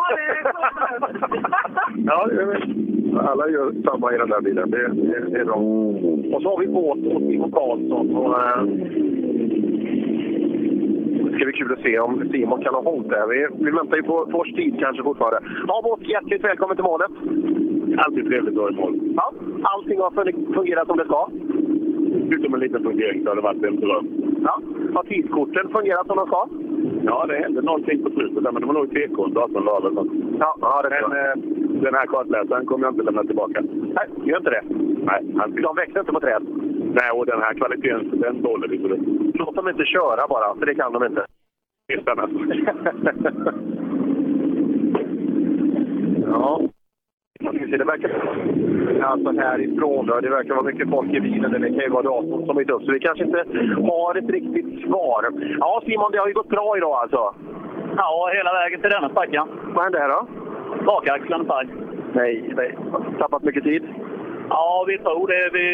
ja, 2.05 2.27
det 2.27 2.41
är- 2.41 2.55
alla 3.29 3.49
gör 3.49 3.71
samma 3.85 4.13
i 4.13 4.17
den 4.17 4.29
där 4.29 4.41
bilen. 4.41 4.71
Det, 4.71 4.87
det, 4.87 5.29
det 5.29 5.39
är 5.39 5.45
bra. 5.45 5.55
Och 6.35 6.41
så 6.41 6.49
har 6.49 6.59
vi 6.59 6.67
båt 6.67 6.97
åt 6.97 7.21
Simon 7.29 7.51
Karlsson. 7.51 8.15
Och, 8.15 8.39
eh, 8.39 8.63
det 11.25 11.35
ska 11.35 11.45
bli 11.45 11.53
kul 11.53 11.73
att 11.73 11.79
se 11.81 11.99
om 11.99 12.29
Simon 12.31 12.61
kan 12.63 12.73
ha 12.73 12.81
hållit 12.81 13.09
där. 13.09 13.27
Vi, 13.27 13.47
vi 13.65 13.71
väntar 13.71 13.97
ju 13.97 14.03
på 14.03 14.27
Fors 14.31 14.51
tid 14.53 14.79
kanske 14.79 15.03
fortfarande. 15.03 15.39
Ja, 15.67 15.81
båt, 15.83 16.09
hjärtligt 16.09 16.43
välkommen 16.43 16.75
till 16.77 16.83
målet. 16.85 17.11
Alltid 17.97 18.25
trevligt 18.27 18.53
att 18.53 18.61
vara 18.61 18.71
i 18.71 18.75
mål. 18.75 18.99
Ja, 19.15 19.33
allting 19.63 19.99
har 19.99 20.11
fun- 20.11 20.53
fungerat 20.53 20.87
som 20.87 20.97
det 20.97 21.05
ska. 21.05 21.27
Utom 22.29 22.53
en 22.53 22.59
liten 22.59 22.83
fundering 22.83 23.23
så 23.23 23.29
har 23.29 23.35
det 23.35 23.41
varit 23.41 23.63
en 23.63 23.79
dröm. 23.79 24.07
Ja. 24.43 24.61
Har 24.93 25.03
tidskorten 25.03 25.69
fungerat 25.69 26.07
som 26.07 26.17
de 26.17 26.27
ska? 26.27 26.47
Ja, 27.03 27.25
det 27.27 27.35
hände 27.35 27.61
någonting 27.61 28.03
på 28.03 28.09
slutet 28.09 28.43
men 28.43 28.61
det 28.61 28.65
var 28.65 28.73
nog 28.73 28.89
TK, 28.89 29.27
datorn 29.27 29.65
la 29.65 29.77
eller 29.77 29.89
något. 29.89 30.07
Ja, 30.39 30.57
ja 30.61 30.81
det 30.81 30.89
Men 31.07 31.11
eh, 31.19 31.35
den 31.81 31.93
här 31.93 32.05
kartläsaren 32.05 32.65
kommer 32.65 32.85
jag 32.85 32.93
inte 32.93 33.03
lämna 33.03 33.23
tillbaka. 33.23 33.61
Nej, 33.97 34.07
gör 34.23 34.37
inte 34.37 34.49
det. 34.49 34.63
Nej, 35.09 35.25
han... 35.37 35.55
De 35.55 35.75
växer 35.75 35.99
inte 35.99 36.11
på 36.11 36.19
träd. 36.19 36.43
Nej, 36.99 37.11
och 37.13 37.25
den 37.25 37.41
här 37.41 37.53
kvaliteten, 37.53 38.19
den 38.19 38.43
tåler 38.43 38.67
vi. 38.67 38.77
Låt 39.33 39.55
dem 39.55 39.69
inte 39.69 39.85
köra 39.85 40.27
bara, 40.29 40.55
för 40.55 40.65
det 40.65 40.75
kan 40.75 40.93
de 40.93 41.03
inte. 41.05 41.25
Är 41.87 42.01
spännande. 42.01 42.35
ja. 46.31 46.61
Det 47.39 47.83
verkar 47.83 48.11
alltså 49.01 49.31
härifrån 49.31 50.05
då, 50.05 50.19
det 50.19 50.29
verkar 50.29 50.53
vara 50.53 50.65
mycket 50.65 50.89
folk 50.89 51.13
i 51.13 51.19
bilen. 51.19 51.51
Det 51.51 51.69
kan 51.69 51.79
ju 51.79 51.89
vara 51.89 52.03
datorn 52.03 52.45
som 52.45 52.57
är 52.57 52.71
upp, 52.71 52.83
så 52.83 52.91
vi 52.91 52.99
kanske 52.99 53.23
inte 53.23 53.45
har 53.91 54.15
ett 54.17 54.29
riktigt 54.29 54.81
svar. 54.87 55.25
Ja, 55.59 55.81
Simon, 55.85 56.11
det 56.11 56.17
har 56.17 56.27
ju 56.27 56.33
gått 56.33 56.49
bra 56.49 56.77
idag 56.77 56.93
alltså. 57.01 57.35
Ja, 57.97 58.29
hela 58.33 58.53
vägen 58.53 58.81
till 58.81 58.89
denna 58.89 59.09
sträckan. 59.09 59.47
Vad 59.73 59.83
hände 59.83 59.99
här 59.99 60.09
då? 60.09 60.27
Bakaxeln 60.85 61.45
färg. 61.45 61.67
Nej, 62.13 62.53
nej. 62.55 62.77
Tappat 63.19 63.43
mycket 63.43 63.63
tid? 63.63 63.83
Ja, 64.49 64.85
vi 64.87 64.97
tror 64.97 65.27
det. 65.27 65.49
Vi, 65.53 65.67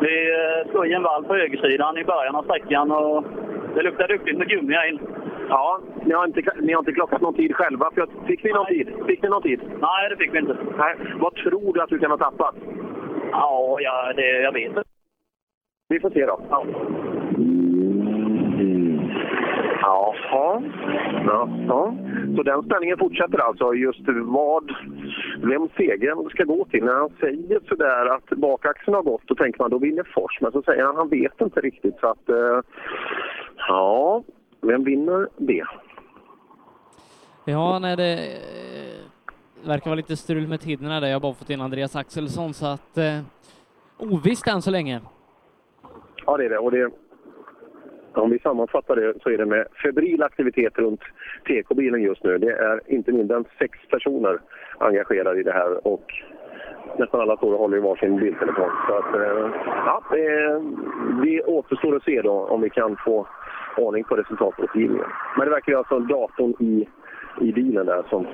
vi 0.00 0.14
eh, 0.30 0.70
slog 0.70 0.86
i 0.86 0.92
en 0.92 1.02
vall 1.02 1.24
på 1.24 1.34
högersidan 1.34 1.98
i 1.98 2.04
början 2.04 2.36
av 2.36 2.42
sträckan 2.42 2.90
och 2.90 3.24
det 3.74 3.82
luktar 3.82 4.08
duktigt 4.08 4.38
med 4.38 4.48
gummi 4.48 4.74
här 4.74 4.88
in. 4.88 4.98
Ja, 5.48 5.80
ni 6.04 6.14
har 6.14 6.24
inte, 6.26 6.42
ni 6.60 6.72
har 6.72 6.80
inte 6.80 6.92
klockat 6.92 7.20
någon 7.20 7.34
tid 7.34 7.56
själva. 7.56 7.90
För 7.94 8.00
jag, 8.00 8.26
fick 8.26 8.44
ni 8.44 8.52
någon 8.52 8.66
tid? 8.66 8.94
Fick 9.06 9.22
ni 9.22 9.28
någon 9.28 9.42
tid? 9.42 9.60
Nej, 9.80 10.10
det 10.10 10.16
fick 10.16 10.34
vi 10.34 10.38
inte. 10.38 10.56
Nej. 10.78 10.96
Vad 11.20 11.34
tror 11.34 11.74
du 11.74 11.82
att 11.82 11.88
du 11.88 11.98
kan 11.98 12.10
ha 12.10 12.18
tappat? 12.18 12.54
Ja, 13.30 13.76
ja 13.80 14.12
det, 14.16 14.42
jag 14.42 14.52
vet 14.52 14.68
inte. 14.68 14.82
Vi 15.88 16.00
får 16.00 16.10
se 16.10 16.26
då. 16.26 16.40
Ja. 16.50 16.64
Jaha. 19.82 20.62
Ja, 21.26 21.48
ja. 21.68 21.94
Så 22.36 22.42
den 22.42 22.62
spänningen 22.62 22.98
fortsätter 22.98 23.38
alltså. 23.38 23.74
Just 23.74 24.00
vad, 24.24 24.72
vem 25.42 25.68
segern 25.76 26.30
ska 26.30 26.44
gå 26.44 26.64
till. 26.64 26.84
När 26.84 26.94
han 26.94 27.10
säger 27.20 27.60
sådär 27.68 28.06
att 28.06 28.30
bakaxeln 28.30 28.94
har 28.94 29.02
gått, 29.02 29.22
då 29.26 29.34
tänker 29.34 29.58
man 29.58 29.70
då 29.70 29.78
vinner 29.78 30.08
Fors. 30.14 30.40
Men 30.40 30.52
så 30.52 30.62
säger 30.62 30.84
han 30.84 30.96
han 30.96 31.08
vet 31.08 31.40
inte 31.40 31.60
riktigt. 31.60 31.98
Så 32.00 32.06
att, 32.06 32.28
eh, 32.28 32.60
ja, 33.68 34.22
vem 34.62 34.84
vinner 34.84 35.28
det? 35.36 35.64
Ja, 37.44 37.78
nej, 37.78 37.96
det 37.96 38.12
eh, 38.12 39.68
verkar 39.68 39.90
vara 39.90 39.94
lite 39.94 40.16
strul 40.16 40.48
med 40.48 40.60
tiderna 40.60 41.00
där. 41.00 41.08
Jag 41.08 41.14
har 41.14 41.20
bara 41.20 41.34
fått 41.34 41.50
in 41.50 41.60
Andreas 41.60 41.96
Axelsson, 41.96 42.54
så 42.54 42.66
att 42.66 42.98
eh, 42.98 43.20
ovisst 43.98 44.48
än 44.48 44.62
så 44.62 44.70
länge. 44.70 45.00
Ja, 46.26 46.36
det 46.36 46.44
är 46.44 46.50
det. 46.50 46.58
Och 46.58 46.70
det 46.70 46.90
om 48.14 48.30
vi 48.30 48.38
sammanfattar 48.38 48.96
det 48.96 49.14
så 49.22 49.30
är 49.30 49.38
det 49.38 49.46
med 49.46 49.66
febril 49.82 50.22
aktivitet 50.22 50.78
runt 50.78 51.00
TK-bilen 51.46 52.02
just 52.02 52.24
nu. 52.24 52.38
Det 52.38 52.52
är 52.52 52.80
inte 52.86 53.12
mindre 53.12 53.36
än 53.36 53.44
sex 53.58 53.78
personer 53.90 54.40
engagerade 54.78 55.40
i 55.40 55.42
det 55.42 55.52
här 55.52 55.86
och 55.86 56.04
nästan 56.98 57.20
alla 57.20 57.36
står 57.36 57.52
och 57.52 57.58
håller 57.58 57.76
i 57.76 57.80
varsin 57.80 58.16
bildtelefon. 58.16 58.70
Så 58.88 58.94
att, 58.94 59.14
eh, 59.14 59.50
ja, 59.86 60.02
det, 60.10 60.62
det 61.22 61.42
återstår 61.42 61.96
att 61.96 62.04
se 62.04 62.22
då 62.22 62.32
om 62.32 62.60
vi 62.60 62.70
kan 62.70 62.96
få 63.04 63.26
ordning 63.78 64.04
på 64.04 64.16
resultatuppgivningen. 64.16 65.06
Men 65.36 65.46
det 65.46 65.50
verkar 65.50 65.72
ju 65.72 65.78
alltså 65.78 65.98
datorn 65.98 66.54
i, 66.58 66.88
i 67.40 67.52
bilen 67.52 67.86
där 67.86 68.02
som, 68.10 68.26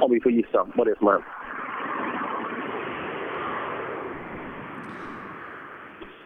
om 0.00 0.10
vi 0.10 0.20
får 0.20 0.32
gissa 0.32 0.66
vad 0.74 0.86
det 0.86 0.90
är 0.90 0.96
som 0.96 1.06
har 1.06 1.14
hänt. 1.14 1.24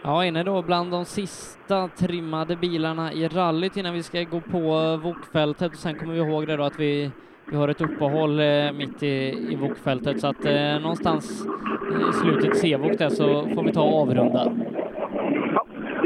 Ja, 0.02 0.24
inne 0.24 0.42
då 0.42 0.62
bland 0.62 0.90
de 0.90 1.04
sista 1.04 1.88
trimmade 1.88 2.56
bilarna 2.56 3.12
i 3.12 3.28
rallyt 3.28 3.76
innan 3.76 3.94
vi 3.94 4.02
ska 4.02 4.22
gå 4.22 4.40
på 4.40 4.58
eh, 4.58 5.00
Vokfältet 5.00 5.72
och 5.72 5.78
sen 5.78 5.94
kommer 5.94 6.14
vi 6.14 6.20
ihåg 6.20 6.46
det 6.46 6.56
då 6.56 6.62
att 6.62 6.80
vi, 6.80 7.10
vi 7.50 7.56
har 7.56 7.68
ett 7.68 7.80
uppehåll 7.80 8.40
eh, 8.40 8.72
mitt 8.72 9.02
i, 9.02 9.46
i 9.50 9.56
Vokfältet 9.56 10.20
så 10.20 10.26
att 10.26 10.44
eh, 10.44 10.80
någonstans 10.80 11.46
eh, 11.46 12.10
i 12.10 12.12
slutet 12.12 12.58
C-Vok 12.58 12.98
där 12.98 13.08
så 13.08 13.48
får 13.54 13.62
vi 13.62 13.72
ta 13.72 13.82
och 13.82 14.00
avrunda. 14.00 14.52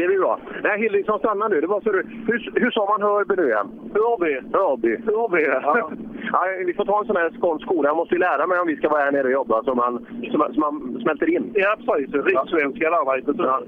Det 0.05 0.09
blir 0.09 0.19
bra. 0.19 0.39
Nej, 0.63 0.81
Hildriksson 0.81 1.19
stannar 1.19 1.49
nu. 1.49 1.61
Det 1.61 1.67
var 1.67 1.81
så 1.81 1.91
hur, 1.93 2.51
hur 2.55 2.71
sa 2.71 2.87
man 2.93 3.03
Hörby 3.03 3.35
nu 3.37 3.47
igen? 3.49 3.69
Hörby. 3.95 4.33
Hörby. 4.53 4.93
Hörby, 5.07 5.43
ja. 5.43 5.61
ja. 6.33 6.41
Vi 6.67 6.75
får 6.75 6.85
ta 6.85 7.01
en 7.01 7.07
sån 7.07 7.17
här 7.17 7.31
skånsk 7.31 7.65
skola. 7.65 7.89
Jag 7.89 7.97
måste 7.97 8.15
ju 8.15 8.21
lära 8.21 8.47
mig 8.47 8.59
om 8.59 8.67
vi 8.67 8.77
ska 8.77 8.89
vara 8.89 9.01
här 9.01 9.13
nere 9.13 9.25
och 9.25 9.33
jobba 9.33 9.65
så 9.65 9.75
man, 9.75 10.07
så 10.33 10.39
man, 10.39 10.99
smälter 11.03 11.29
in. 11.31 11.53
Ja, 11.55 11.77
precis. 11.87 12.15
Rikssvenska 12.15 12.91
vet 13.17 13.27
du. 13.27 13.45
Ja. 13.45 13.63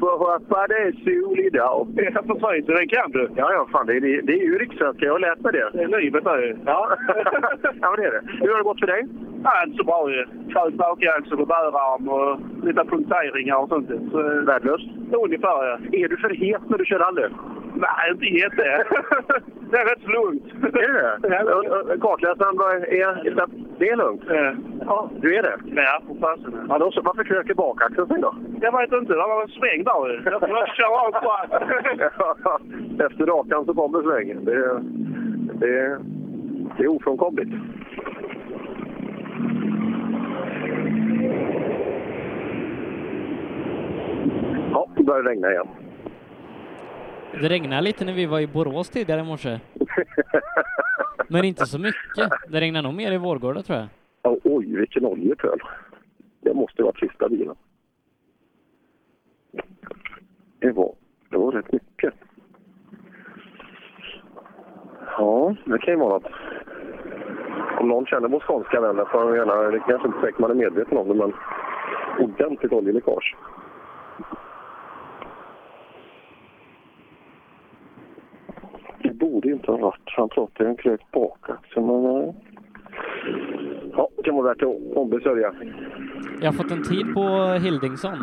Hoppa, 0.00 0.66
det 0.68 0.74
är 0.74 0.92
solig 1.04 1.52
dag. 1.52 1.86
Ja, 1.96 2.22
precis. 2.22 2.66
Den 2.66 2.88
kan 2.88 3.10
du. 3.10 3.30
Ja, 3.36 3.52
ja, 3.52 3.68
fan. 3.72 3.86
Det 3.86 3.96
är, 3.96 4.22
det 4.22 4.32
är 4.32 4.44
ju 4.44 4.58
rikssvenska. 4.58 5.04
Jag 5.06 5.12
har 5.12 5.18
lärt 5.18 5.40
mig 5.40 5.52
det. 5.52 5.70
Det 5.72 5.82
är 5.82 6.00
livet 6.00 6.24
det. 6.24 6.56
Ja. 6.66 6.96
ja, 7.80 7.90
men 7.90 7.96
det 8.00 8.06
är 8.06 8.12
det. 8.12 8.22
Hur 8.40 8.50
har 8.50 8.58
det 8.58 8.64
gått 8.64 8.80
för 8.80 8.86
dig? 8.86 9.02
Ja, 9.44 9.64
inte 9.66 9.76
så 9.76 9.84
bra 9.84 10.10
ju. 10.10 10.24
Sköt 10.52 10.74
bakaxel 10.74 11.40
och 11.40 11.46
bärarm 11.46 12.08
och 12.08 12.38
lite 12.66 12.84
punkteringar 12.84 13.56
och 13.56 13.68
sånt. 13.68 13.88
Så, 14.10 14.18
Värdelöst? 14.46 14.88
Ungefär, 15.24 15.64
ja. 15.70 15.73
Är 15.92 16.08
du 16.08 16.16
för 16.16 16.30
het 16.30 16.62
när 16.68 16.78
du 16.78 16.84
kör 16.84 16.98
rally? 16.98 17.28
Nej, 17.74 18.10
inte 18.10 18.24
jätte. 18.26 18.62
det 19.70 19.76
är 19.76 19.84
rätt 19.84 20.06
lugnt. 20.08 20.46
Är 20.74 20.92
det 20.92 21.18
det? 21.22 21.98
Kartläsaren, 22.00 22.82
är, 22.82 23.24
det 23.78 23.88
är 23.88 23.96
lugnt? 23.96 24.22
Ja, 24.86 25.10
du 25.20 25.36
är 25.36 25.42
det? 25.42 25.56
Ja, 25.64 26.00
på. 26.20 26.36
Ja, 26.68 26.78
då, 26.78 26.90
så 26.90 27.02
varför 27.02 27.24
kröker 27.24 27.54
bakaxeln 27.54 28.08
sig 28.08 28.20
då? 28.20 28.34
Jag 28.60 28.80
vet 28.80 28.92
inte. 28.92 29.12
Det 29.12 29.18
var 29.18 29.42
en 29.42 29.48
sväng 29.48 29.84
där 29.84 30.08
ju. 30.08 30.22
Jag 30.24 30.40
köra 30.76 30.88
rakt 30.88 31.24
fram. 32.42 32.60
Efter 33.06 33.26
rakan 33.26 33.64
så 33.64 33.74
kommer 33.74 34.02
svängen. 34.02 34.44
Det, 34.44 34.80
det, 35.54 35.98
det 36.76 36.84
är 36.84 36.88
ofrånkomligt. 36.88 37.50
Ja, 45.06 45.12
det 45.12 45.22
börjar 45.22 45.34
regna 45.34 45.50
igen. 45.50 45.68
Det 47.32 47.48
regnade 47.48 47.82
lite 47.82 48.04
när 48.04 48.12
vi 48.12 48.26
var 48.26 48.40
i 48.40 48.46
Borås 48.46 48.90
tidigare 48.90 49.20
i 49.20 49.24
morse. 49.24 49.60
Men 51.28 51.44
inte 51.44 51.66
så 51.66 51.78
mycket. 51.78 52.30
Det 52.48 52.60
regnar 52.60 52.82
nog 52.82 52.94
mer 52.94 53.12
i 53.12 53.18
Vårgårda 53.18 53.62
tror 53.62 53.78
jag. 53.78 53.88
Ja, 54.22 54.36
oj, 54.44 54.76
vilken 54.76 55.04
oljepöl. 55.04 55.58
Det 56.40 56.54
måste 56.54 56.82
vara 56.82 56.94
sista 57.00 57.28
bilen. 57.28 57.56
Det 60.58 60.72
var, 60.72 60.94
det 61.30 61.36
var 61.36 61.52
rätt 61.52 61.72
mycket. 61.72 62.14
Ja, 65.18 65.56
det 65.64 65.78
kan 65.78 65.94
ju 65.94 66.00
vara 66.00 66.12
något. 66.12 66.32
Om 67.80 67.88
någon 67.88 68.06
känner 68.06 68.28
vår 68.28 68.40
skånska 68.40 68.80
vänner 68.80 69.04
får 69.04 69.18
han 69.18 69.34
gärna, 69.34 69.54
det 69.54 69.78
kanske 69.78 70.08
inte 70.08 70.20
säkert 70.20 70.38
man 70.38 70.50
är 70.50 70.54
medveten 70.54 70.98
om 70.98 71.08
det, 71.08 71.14
men 71.14 71.32
ordentligt 72.18 72.72
oljeläckage. 72.72 73.36
Det 79.04 79.14
borde 79.14 79.48
inte 79.50 79.70
ha 79.70 79.78
varit. 79.78 80.00
Han 80.16 80.28
pratade 80.28 80.64
ju 80.64 80.70
om 80.70 80.76
krökt 80.76 81.10
bakaxel, 81.12 81.82
men 81.82 82.02
nej. 82.02 82.34
Ja, 83.96 84.08
det 84.16 84.22
kan 84.22 84.34
vara 84.36 84.48
värt 84.48 84.62
att 84.62 84.96
ombesörja. 84.96 85.52
Jag 86.40 86.46
har 86.52 86.52
fått 86.52 86.70
en 86.70 86.82
tid 86.82 87.14
på 87.14 87.52
Hildingsson, 87.62 88.18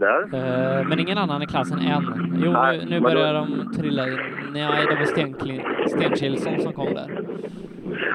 där. 0.00 0.22
eh, 0.34 0.88
men 0.88 0.98
ingen 0.98 1.18
annan 1.18 1.42
i 1.42 1.46
klassen 1.46 1.78
än. 1.78 2.02
Jo, 2.44 2.52
Nej, 2.52 2.78
nu, 2.78 2.84
nu 2.84 2.90
men 3.00 3.02
då- 3.02 3.18
börjar 3.18 3.34
de 3.34 3.72
trilla 3.76 4.08
in. 4.08 4.18
Nej, 4.52 4.86
det 4.88 4.94
var 4.94 5.04
Stenkli- 5.04 5.88
Stenkilsson 5.88 6.58
som 6.60 6.72
kom 6.72 6.94
där. 6.94 7.22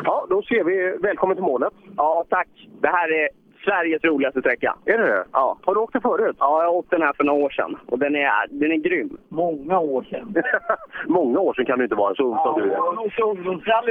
Ja, 0.04 0.28
då 0.30 0.42
ser 0.42 0.64
vi. 0.64 0.98
Välkommen 1.02 1.36
till 1.36 1.44
målet. 1.44 1.74
Ja, 1.98 2.26
tack. 2.30 2.48
Det 2.82 2.88
här 2.88 3.12
är 3.24 3.30
Sveriges 3.68 4.04
roligaste 4.04 4.40
sträcka. 4.40 4.76
Är 4.86 4.98
det 4.98 5.04
det? 5.08 5.24
Ja. 5.34 5.58
Har 5.64 5.74
du 5.76 5.80
åkt 5.82 5.94
den 5.94 6.02
förut? 6.02 6.36
Ja, 6.40 6.64
jag 6.64 6.74
åkte 6.76 6.96
den 6.96 7.06
här 7.06 7.14
för 7.14 7.24
några 7.24 7.44
år 7.46 7.50
sedan. 7.50 7.78
Och 7.86 8.00
den 8.00 8.16
är, 8.16 8.32
den 8.50 8.72
är 8.72 8.76
grym. 8.76 9.18
Många 9.30 9.80
år 9.80 10.04
sedan. 10.10 10.36
Många 11.08 11.40
år 11.40 11.54
sedan 11.54 11.66
kan 11.66 11.78
det 11.80 11.84
inte 11.84 11.96
vara, 11.96 12.16
så 12.16 12.24
ung 12.24 12.36
som 12.36 12.62
du 12.62 12.72
är. 12.72 12.78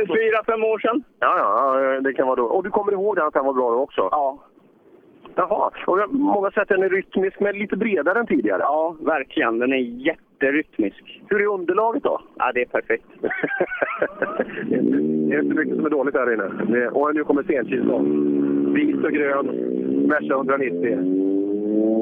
Fyra, 0.07 0.45
fem 0.47 0.65
år 0.65 0.79
sedan. 0.79 1.03
Ja, 1.21 1.39
ja, 1.39 2.01
det 2.01 2.13
kan 2.13 2.27
vara 2.27 2.37
då. 2.37 2.45
Och 2.45 2.65
du 2.65 2.71
kommer 2.71 2.93
ihåg 2.93 3.19
att 3.19 3.35
han 3.35 3.45
var 3.47 3.53
bra 3.53 3.71
då 3.71 3.77
också? 3.81 4.09
Ja. 4.11 4.39
Jaha. 5.35 5.71
Och 5.87 5.99
jag- 6.01 6.13
många 6.13 6.51
säger 6.51 6.63
att 6.63 6.69
den 6.69 6.83
är 6.83 6.89
rytmisk, 6.89 7.41
men 7.41 7.59
lite 7.59 7.77
bredare 7.77 8.19
än 8.19 8.27
tidigare. 8.27 8.61
Ja, 8.63 8.97
verkligen. 9.01 9.59
Den 9.59 9.73
är 9.73 9.77
jätterytmisk. 9.77 11.21
Hur 11.29 11.41
är 11.43 11.47
underlaget 11.47 12.03
då? 12.03 12.21
Ja, 12.39 12.53
det 12.55 12.61
är 12.61 12.67
perfekt. 12.67 13.05
Det 14.69 14.75
är 15.35 15.43
inte 15.43 15.55
mycket 15.55 15.77
som 15.77 15.87
är 15.87 15.91
dåligt 15.91 16.15
här 16.15 16.33
inne. 16.35 16.89
Och 16.89 17.15
nu 17.15 17.25
kommer 17.25 17.43
Stenkilsson. 17.43 18.05
Vit 18.77 19.05
och 19.05 19.13
grön. 19.13 19.47
Merca 20.09 20.35
190. 20.35 20.99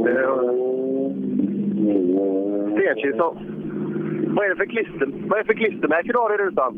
Det 0.05 0.11
är- 0.11 0.75
Stenkilsson. 2.75 3.37
Vad 4.37 4.45
är 4.47 4.51
det 4.51 4.57
för 4.57 4.67
klister, 4.67 5.09
vad 5.29 5.39
är 5.39 5.43
det 5.43 5.47
för 5.47 5.55
klistermärke 5.55 6.13
du 6.13 6.19
har 6.19 6.35
i 6.35 6.37
rutan? 6.37 6.73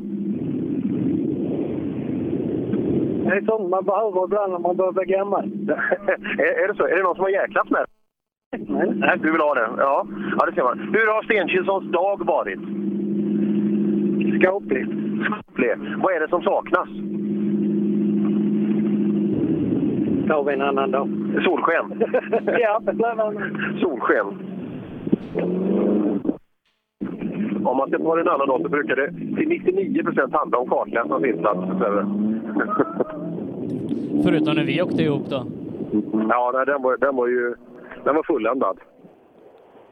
Det 3.24 3.36
är 3.36 3.44
sånt 3.44 3.70
man 3.70 3.84
behöver 3.84 4.24
ibland 4.24 4.52
när 4.52 4.58
man 4.58 4.76
börjar 4.76 4.92
bli 4.92 5.04
gammal. 5.04 5.44
är, 6.38 6.64
är 6.64 6.68
det 6.68 6.74
så? 6.76 6.86
Är 6.86 6.96
det 6.96 7.02
någon 7.02 7.14
som 7.14 7.24
har 7.24 7.30
jäklat 7.30 7.70
med 7.70 7.84
Nej. 8.58 8.92
Nej, 8.94 9.18
du 9.22 9.32
vill 9.32 9.40
ha 9.40 9.54
det? 9.54 9.68
Ja, 9.78 10.06
ja 10.38 10.46
det 10.46 10.54
ser 10.54 10.62
man. 10.62 10.78
Hur 10.78 11.06
har 11.14 11.22
Stenkilssons 11.22 11.92
dag 11.92 12.26
varit? 12.26 12.58
Skaplig. 14.40 14.86
Skaplig. 15.24 15.72
Vad 16.02 16.14
är 16.14 16.20
det 16.20 16.28
som 16.28 16.42
saknas? 16.42 16.88
Tar 20.28 20.44
vi 20.44 20.52
en 20.52 20.62
annan 20.62 20.90
dag. 20.90 21.08
Solsken. 21.44 22.02
ja. 22.60 22.80
Solsken. 23.80 24.26
Om 27.64 27.76
man 27.76 27.88
ska 27.88 27.98
ta 27.98 28.14
det 28.14 28.20
en 28.20 28.28
annan 28.28 28.48
dag 28.48 28.60
så 28.62 28.68
brukar 28.68 28.96
det 28.96 29.12
till 29.36 29.48
99 29.48 30.04
procent 30.04 30.34
handla 30.34 30.58
om 30.58 30.68
kartläsarens 30.68 31.24
insats. 31.24 31.60
Förutom 34.24 34.54
när 34.54 34.64
vi 34.64 34.82
åkte 34.82 35.02
ihop 35.02 35.26
då. 35.30 35.46
Ja, 36.28 36.50
nej, 36.54 36.66
den, 36.66 36.82
var, 36.82 36.96
den 36.96 37.16
var 37.16 37.26
ju 37.26 37.54
den 38.04 38.14
var 38.14 38.22
fulländad. 38.22 38.78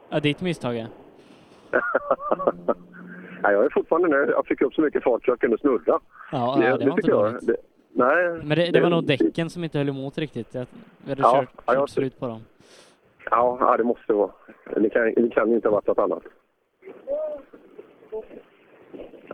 Ja, 0.09 0.19
ditt 0.19 0.41
misstag 0.41 0.77
är. 0.77 0.87
nej, 3.43 3.53
jag 3.53 3.65
är 3.65 3.69
fortfarande 3.73 4.07
nöjd. 4.07 4.29
Jag 4.29 4.47
fick 4.47 4.61
upp 4.61 4.73
så 4.73 4.81
mycket 4.81 5.03
fart 5.03 5.25
så 5.25 5.31
jag 5.31 5.39
kunde 5.39 5.57
snurra. 5.57 5.99
Ja, 6.31 6.31
ja, 6.31 6.55
det 6.77 6.85
var 6.85 6.91
inte 6.91 7.09
jag. 7.09 7.25
dåligt. 7.25 7.47
Det, 7.47 7.55
nej, 7.95 8.33
Men 8.43 8.57
det, 8.57 8.71
det 8.71 8.81
var 8.81 8.89
nog 8.89 9.03
däcken 9.07 9.49
som 9.49 9.63
inte 9.63 9.77
höll 9.77 9.89
emot 9.89 10.17
riktigt. 10.17 10.47
Jag, 10.53 10.65
hade 11.07 11.21
Ja, 11.21 11.33
kört, 11.41 11.49
ja, 11.65 11.73
jag- 11.73 11.89
slut 11.89 12.19
på 12.19 12.27
dem. 12.27 12.39
Ja, 13.31 13.57
ja, 13.59 13.77
det 13.77 13.83
måste 13.83 14.13
vara. 14.13 14.31
Det 14.75 14.89
kan, 14.89 15.13
det 15.13 15.29
kan 15.29 15.49
ju 15.49 15.55
inte 15.55 15.67
ha 15.67 15.73
varit 15.75 15.87
något 15.87 15.99
annat. 15.99 16.23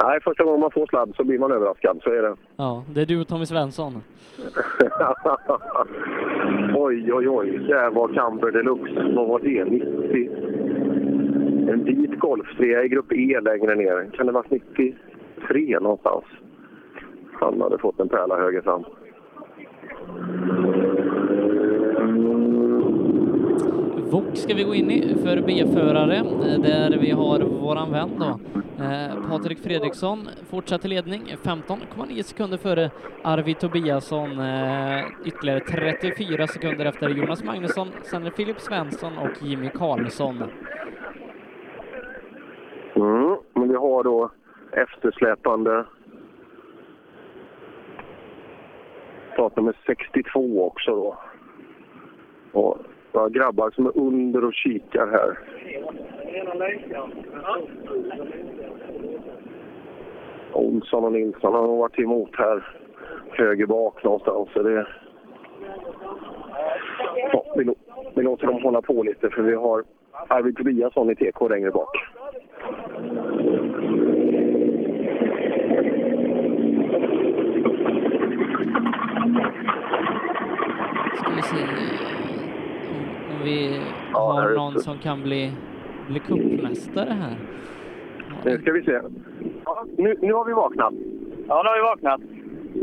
Nej, 0.03 0.19
första 0.24 0.44
gången 0.44 0.60
man 0.60 0.72
får 0.72 0.85
sladd 0.88 1.13
så 1.17 1.24
blir 1.24 1.40
man 1.40 1.51
överraskad. 1.51 1.99
Så 2.03 2.10
är 2.10 2.22
det. 2.22 2.35
Ja, 2.56 2.83
det 2.94 3.01
är 3.01 3.06
du 3.06 3.22
och 3.22 3.27
Tommy 3.27 3.45
Svensson. 3.45 3.94
oj, 6.76 7.13
oj, 7.13 7.29
oj. 7.29 7.58
Det 7.67 7.90
var 7.90 8.13
Camber 8.13 8.51
Deluxe. 8.51 9.13
Vad 9.15 9.27
var 9.27 9.40
det? 9.40 9.65
90? 9.65 10.29
En 11.72 11.83
vit 11.83 12.19
golftrea 12.19 12.83
i 12.83 12.88
grupp 12.88 13.11
E 13.13 13.40
längre 13.42 13.76
ner. 13.76 14.10
Kan 14.17 14.26
det 14.26 14.31
vara 14.31 14.45
93 14.49 15.79
någonstans? 15.79 16.24
Han 17.41 17.61
hade 17.61 17.77
fått 17.77 17.99
en 17.99 18.09
pärla 18.09 18.38
höger 18.38 18.61
fram. 18.61 18.83
VOK 24.11 24.38
ska 24.38 24.53
vi 24.53 24.63
gå 24.63 24.75
in 24.75 24.91
i 24.91 25.15
för 25.24 25.41
B-förare, 25.47 26.24
där 26.57 26.97
vi 26.97 27.11
har 27.11 27.40
våran 27.40 27.91
vän 27.91 28.09
då. 28.19 28.40
Eh, 28.83 29.29
Patrik 29.29 29.59
Fredriksson 29.59 30.27
fortsatt 30.49 30.83
ledning, 30.83 31.35
15,9 31.43 32.24
sekunder 32.24 32.57
före 32.57 32.91
Arvid 33.24 33.59
Tobiasson, 33.59 34.40
eh, 34.40 35.03
ytterligare 35.25 35.59
34 35.59 36.47
sekunder 36.47 36.85
efter 36.85 37.09
Jonas 37.09 37.43
Magnusson, 37.43 37.88
sen 38.03 38.22
är 38.22 38.25
det 38.25 38.35
Filip 38.35 38.59
Svensson 38.59 39.17
och 39.17 39.43
Jimmy 39.43 39.69
Karlsson. 39.69 40.43
Mm, 42.95 43.38
men 43.53 43.69
vi 43.69 43.75
har 43.75 44.03
då 44.03 44.31
eftersläpande 44.72 45.85
startnummer 49.41 49.74
62 49.85 50.63
också 50.63 50.95
då. 50.95 51.17
Och 52.51 52.77
några 53.11 53.29
grabbar 53.29 53.72
som 53.72 53.85
är 53.85 53.97
under 53.97 54.45
och 54.45 54.53
kikar 54.53 55.07
här. 55.07 55.40
Olsson 60.53 61.06
och 61.06 61.11
Nilsson 61.11 61.53
har 61.53 61.67
varit 61.77 61.99
emot 61.99 62.29
här 62.33 62.75
höger 63.31 63.65
bak 63.65 64.03
någonstans. 64.03 64.49
Så 64.53 64.63
det... 64.63 64.88
ja, 67.33 67.45
vi, 67.57 67.63
lå- 67.63 67.75
vi 68.15 68.24
låter 68.24 68.47
dem 68.47 68.63
hålla 68.63 68.81
på 68.81 69.03
lite 69.03 69.29
för 69.29 69.41
vi 69.41 69.56
har 69.56 69.83
Arvid 70.27 70.57
Tobiasson 70.57 71.11
i 71.11 71.15
TK 71.15 71.49
längre 71.49 71.72
bak. 71.72 71.97
Ska 81.17 81.29
vi 81.35 81.41
se 81.41 81.56
om, 81.63 81.75
om 83.31 83.43
vi 83.43 83.81
har 84.58 84.72
någon 84.72 84.80
som 84.80 84.98
kan 84.98 85.22
bli, 85.22 85.51
bli 86.10 86.19
cupmästare 86.19 87.10
här. 87.10 87.35
Nu 88.46 88.58
ska 88.62 88.72
vi 88.72 88.84
se. 88.84 89.00
Ja, 89.66 89.85
nu, 89.98 90.16
nu 90.22 90.34
har 90.34 90.46
vi 90.46 90.53
vaknat. 90.53 90.94
Ja, 91.48 91.64
nu 91.64 91.69
har 91.69 91.76
vi 91.76 91.82
vaknat. 91.84 92.22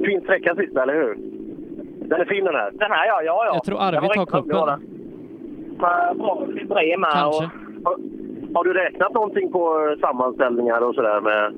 Fin 0.07 0.21
sträcka 0.21 0.55
sist, 0.55 0.77
eller 0.77 0.95
hur? 0.95 1.17
Den 2.09 2.21
är 2.21 2.25
fin 2.25 2.45
den 2.45 2.55
här. 2.55 2.71
Den 2.71 2.91
här 2.91 3.07
ja, 3.07 3.23
ja, 3.23 3.45
ja. 3.47 3.55
Jag 3.55 3.65
tror 3.65 3.81
Arvid 3.83 4.11
tar 4.11 4.27
cupen. 4.27 4.49
Bra 6.19 6.47
brev 6.69 6.99
med. 6.99 7.11
Kanske. 7.13 7.45
Och, 7.45 7.51
Har, 7.85 7.97
har 8.55 8.65
du 8.65 8.73
räknat 8.73 9.15
någonting 9.15 9.53
på 9.53 9.95
sammanställningar 10.01 10.81
och 10.81 10.95
sådär 10.95 11.21
med 11.21 11.55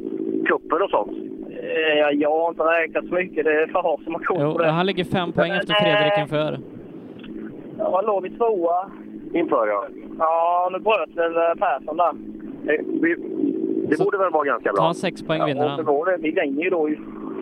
kupper 0.47 0.83
och 0.83 0.91
sånt? 0.91 1.13
eh, 1.51 2.11
jag 2.19 2.31
har 2.31 2.49
inte 2.49 2.63
räknat 2.63 3.05
så 3.09 3.15
mycket. 3.15 3.45
Det 3.45 3.63
är 3.63 3.67
Fahar 3.67 4.05
som 4.05 4.15
har 4.15 4.21
koll 4.21 4.53
på 4.53 4.59
det. 4.59 4.71
han 4.71 4.87
ligger 4.87 5.05
fem 5.05 5.33
poäng 5.33 5.51
efter. 5.51 5.75
Fredrik 5.75 6.19
inför. 6.19 6.59
Ja, 7.79 7.91
vad 7.91 8.07
låg 8.07 8.23
vi 8.23 8.31
tvåa? 8.31 8.91
Inför 9.33 9.67
ja. 9.67 9.87
Ja, 10.19 10.69
nu 10.73 10.79
bröt 10.79 11.17
väl 11.17 11.37
eh, 11.37 11.55
Persson 11.59 11.97
där. 11.97 12.13
Eh, 12.75 12.85
vi, 13.03 13.15
det 13.91 13.99
borde 14.05 14.19
väl 14.19 14.31
vara 14.33 14.45
ganska 14.45 14.73
bra. 14.73 14.83
han 14.83 14.95
sex 14.95 15.23
poäng 15.23 15.45
vinner 15.45 15.61
Ja, 15.63 15.69
det 15.69 15.75
han. 15.77 15.85
var 15.85 16.07
det. 16.07 16.17
Vi 16.17 16.31
vinner 16.31 16.63
ju 16.63 16.71
då. 16.71 16.91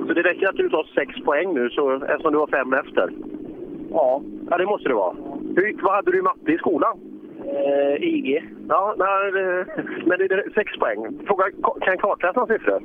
Så 0.07 0.13
det 0.15 0.23
räcker 0.23 0.49
att 0.49 0.57
du 0.57 0.69
tar 0.69 0.87
sex 0.95 1.25
poäng 1.25 1.55
nu 1.55 1.71
så, 1.71 1.95
eftersom 1.95 2.33
du 2.33 2.39
var 2.39 2.47
fem 2.47 2.73
efter? 2.73 3.11
Ja. 3.91 4.23
Ja, 4.51 4.59
det 4.59 4.67
måste 4.67 4.89
det 4.89 4.95
vara. 4.95 5.15
Hur, 5.57 5.77
vad 5.83 5.95
hade 5.95 6.11
du 6.11 6.19
i 6.19 6.23
matte 6.23 6.53
i 6.53 6.59
skolan? 6.59 6.99
Eh, 7.45 8.03
IG. 8.03 8.45
Ja, 8.69 8.95
nej, 8.99 9.33
det, 9.33 9.67
men 10.07 10.19
det 10.19 10.25
är 10.25 10.51
sex 10.55 10.73
poäng. 10.79 11.19
Fråga, 11.27 11.45
kan 11.81 11.99
kartläsaren 11.99 12.47
siffror? 12.47 12.83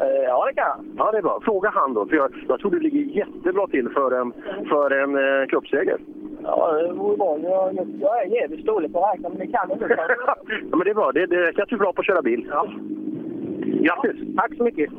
Eh, 0.00 0.06
ja, 0.28 0.44
det 0.46 0.54
kan 0.54 0.64
jag. 0.68 0.76
Ja, 0.98 1.12
det 1.12 1.18
är 1.18 1.22
bra. 1.22 1.40
Fråga 1.44 1.70
han 1.74 1.94
då, 1.94 2.06
för 2.06 2.16
jag, 2.16 2.30
jag 2.48 2.60
tror 2.60 2.70
du 2.70 2.80
ligger 2.80 3.00
jättebra 3.00 3.66
till 3.66 3.88
för 3.88 4.10
en, 4.20 4.32
för 4.68 4.90
en 4.90 5.16
eh, 5.16 5.46
cupseger. 5.48 5.98
Ja, 6.44 6.72
det 6.72 6.92
vore 6.92 7.16
bra. 7.16 7.38
Jag, 7.38 7.88
jag 8.00 8.22
är 8.22 8.26
jävligt 8.26 8.66
dålig 8.66 8.92
på 8.92 9.04
att 9.04 9.14
räkna, 9.14 9.28
men 9.28 9.38
det 9.38 9.46
kan 9.46 9.68
jag 9.68 9.76
inte. 9.76 9.96
Ja, 10.70 10.76
men 10.76 10.84
det 10.84 10.90
är 10.90 10.94
bra. 10.94 11.12
Det, 11.12 11.26
det 11.26 11.46
räcker 11.46 11.62
att 11.62 11.68
du 11.68 11.74
är 11.74 11.78
bra 11.78 11.92
på 11.92 12.00
att 12.00 12.06
köra 12.06 12.22
bil. 12.22 12.48
Ja. 12.50 12.66
Grattis! 13.84 14.36
Tack 14.36 14.56
så 14.56 14.64
mycket. 14.64 14.90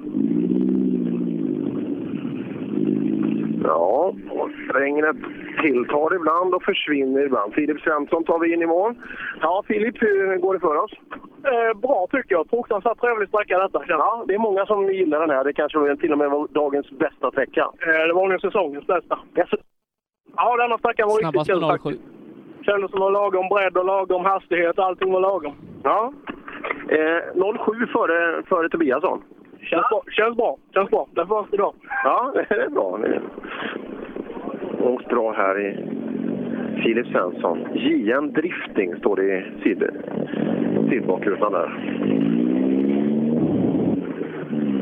Ja, 3.63 4.13
och 4.31 4.49
regnet 4.74 5.15
tilltar 5.61 6.15
ibland 6.15 6.53
och 6.53 6.63
försvinner 6.63 7.26
ibland. 7.26 7.53
Filip 7.53 7.81
Svensson 7.81 8.24
tar 8.24 8.40
vi 8.40 8.53
in 8.53 8.61
i 8.61 8.65
mål. 8.65 8.95
Ja, 9.42 9.63
Filip, 9.67 10.01
hur 10.01 10.38
går 10.38 10.53
det 10.53 10.60
för 10.60 10.76
oss? 10.76 10.92
Eh, 11.44 11.79
bra 11.79 12.08
tycker 12.11 12.35
jag. 12.35 12.49
Fruktansvärt 12.49 12.99
trevlig 13.01 13.29
sträcka 13.29 13.60
detta. 13.60 13.83
Ja, 13.88 14.26
det 14.28 14.33
är 14.33 14.40
många 14.40 14.65
som 14.65 14.94
gillar 14.94 15.19
den 15.19 15.29
här. 15.29 15.44
Det 15.44 15.53
kanske 15.53 15.95
till 15.97 16.11
och 16.11 16.17
med 16.17 16.29
var 16.29 16.47
dagens 16.47 16.90
bästa 16.92 17.31
sträcka. 17.31 17.61
Eh, 17.61 18.08
det 18.08 18.13
var 18.13 18.28
nog 18.28 18.42
säsongens 18.42 18.88
bästa. 18.88 19.19
Ja, 20.35 20.56
denna 20.58 20.77
sträckan 20.77 21.08
var 21.08 21.19
Snabbast 21.19 21.49
riktigt 21.49 21.61
kul 21.63 21.77
07. 21.77 21.77
faktiskt. 21.77 22.03
Kändes 22.65 22.91
som 22.91 23.01
att 23.01 23.13
lagom 23.13 23.49
bredd 23.49 23.77
och 23.77 23.85
lagom 23.85 24.25
hastighet. 24.25 24.79
Allting 24.79 25.11
var 25.11 25.19
lagom. 25.19 25.53
Ja. 25.83 26.13
Eh, 26.90 27.56
07 27.65 27.88
före, 27.88 28.43
före 28.43 28.69
Tobiasson. 28.69 29.22
Känns 29.61 29.90
bra. 29.90 30.01
Känns 30.11 30.38
bra. 30.38 30.58
Känns 30.74 30.90
bra. 30.90 31.08
Det 31.13 31.24
var 31.24 31.45
idag. 31.51 31.74
Ja, 32.03 32.31
det 32.33 32.56
är 32.56 32.69
bra. 32.69 32.97
Det 32.97 33.08
är... 33.08 33.22
Åkt 34.81 35.09
bra 35.09 35.31
här 35.33 35.59
i 35.59 35.88
Filip 36.83 37.08
Svensson. 37.08 37.67
JN 37.74 38.33
Drifting 38.33 38.95
står 38.95 39.15
det 39.15 39.24
i 39.24 39.43
sid, 39.63 39.90
sidbakrutan 40.90 41.51
där. 41.51 41.69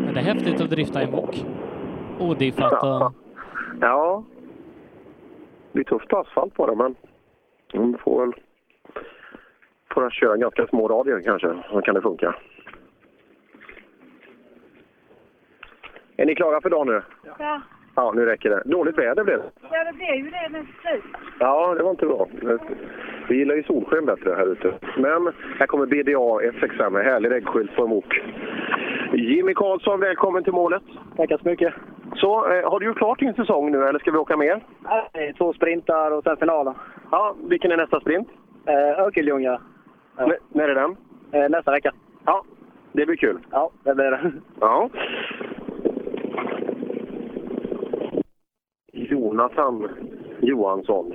Men 0.05 0.13
det 0.13 0.19
är 0.19 0.23
häftigt 0.23 0.61
att 0.61 0.69
drifta 0.69 1.03
i 1.03 1.11
mok. 1.11 1.45
Odiffat 2.19 2.83
och... 2.83 3.13
Ja. 3.81 4.23
Det 4.41 4.42
blir 5.73 5.83
tufft 5.83 6.13
asfalt 6.13 6.53
på 6.53 6.67
det, 6.67 6.75
men 6.75 6.95
de 7.71 7.97
får 7.97 8.25
väl 8.25 8.33
får 9.93 10.09
köra 10.09 10.37
ganska 10.37 10.67
små 10.67 10.87
radier 10.87 11.21
kanske, 11.25 11.55
så 11.69 11.81
kan 11.81 11.95
det 11.95 12.01
funka. 12.01 12.35
Är 16.17 16.25
ni 16.25 16.35
klara 16.35 16.61
för 16.61 16.69
dagen 16.69 16.87
nu? 16.87 17.01
Ja. 17.39 17.61
Ja, 17.95 18.11
nu 18.15 18.25
räcker 18.25 18.49
det. 18.49 18.61
Dåligt 18.65 18.97
väder 18.97 19.23
blev 19.23 19.37
det. 19.37 19.51
ja, 19.71 19.83
det 19.83 19.93
blev 19.93 20.15
ju 20.15 20.29
det 20.29 20.49
med 20.51 20.65
slut. 20.81 21.03
Ja, 21.39 21.75
det 21.77 21.83
var 21.83 21.91
inte 21.91 22.05
bra. 22.05 22.27
Vi 23.29 23.35
gillar 23.35 23.55
ju 23.55 23.63
solsken 23.63 24.05
bättre 24.05 24.33
här 24.33 24.51
ute. 24.51 24.73
Men 24.97 25.33
här 25.59 25.67
kommer 25.67 25.85
BDA 25.85 26.49
F6 26.51 26.89
med 26.89 27.05
härlig 27.05 27.31
reggskylt 27.31 27.75
på 27.75 27.83
en 27.83 27.89
mok. 27.89 28.21
Jimmy 29.13 29.53
Karlsson, 29.53 29.99
välkommen 29.99 30.43
till 30.43 30.53
målet. 30.53 30.83
Tackar 31.17 31.37
så 31.37 31.49
mycket. 31.49 31.73
Så, 32.15 32.51
eh, 32.53 32.69
har 32.71 32.79
du 32.79 32.85
gjort 32.85 32.97
klart 32.97 33.19
din 33.19 33.33
säsong 33.33 33.71
nu 33.71 33.83
eller 33.83 33.99
ska 33.99 34.11
vi 34.11 34.17
åka 34.17 34.37
mer? 34.37 34.63
Nej, 35.13 35.33
två 35.37 35.53
sprintar 35.53 36.11
och 36.11 36.23
sen 36.23 36.37
finalen. 36.37 36.73
Ja, 37.11 37.35
vilken 37.49 37.71
är 37.71 37.77
nästa 37.77 37.99
sprint? 37.99 38.27
Eh, 38.65 38.99
Örkelljunga. 39.03 39.61
Ja. 40.17 40.23
N- 40.23 40.37
när 40.49 40.67
är 40.69 40.75
den? 40.75 40.95
Eh, 41.31 41.49
nästa 41.49 41.71
vecka. 41.71 41.91
Ja, 42.25 42.43
det 42.91 43.05
blir 43.05 43.15
kul. 43.15 43.39
Ja, 43.51 43.69
det 43.83 43.95
blir 43.95 44.11
det. 44.11 44.31
Ja. 44.59 44.89
Jonathan 48.93 49.89
Johansson. 50.41 51.13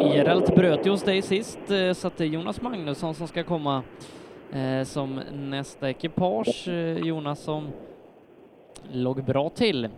Erelt 0.00 0.54
bröt 0.54 0.86
ju 0.86 0.90
hos 0.90 1.02
dig 1.02 1.22
sist, 1.22 1.70
eh, 1.70 1.92
så 1.92 2.06
att 2.08 2.16
det 2.16 2.24
är 2.24 2.28
Jonas 2.28 2.62
Magnusson 2.62 3.14
som 3.14 3.26
ska 3.28 3.42
komma 3.42 3.82
eh, 4.52 4.84
som 4.84 5.20
nästa 5.32 5.90
ekipage. 5.90 6.68
Eh, 6.68 6.98
Jonas 6.98 7.40
som 7.40 7.68
låg 8.92 9.24
bra 9.24 9.48
till. 9.48 9.88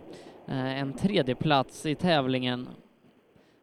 En 0.77 0.93
tredje 0.93 1.35
plats 1.35 1.85
i 1.85 1.95
tävlingen 1.95 2.67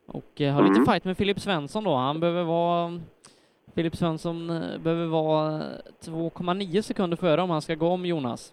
och 0.06 0.24
har 0.40 0.62
lite 0.62 0.80
Mm. 0.80 0.86
fight 0.86 1.04
med 1.04 1.16
Filip 1.16 1.40
Svensson 1.40 1.84
då. 1.84 1.94
Han 1.94 2.20
behöver 2.20 2.42
vara 2.44 3.00
Filip 3.74 3.96
Svensson 3.96 4.50
eh, 4.50 4.78
behöver 4.78 5.06
vara 5.06 5.62
2,9 6.04 6.82
sekunder 6.82 7.16
före 7.16 7.42
om 7.42 7.50
han 7.50 7.62
ska 7.62 7.74
gå 7.74 7.88
om 7.88 8.06
Jonas. 8.06 8.52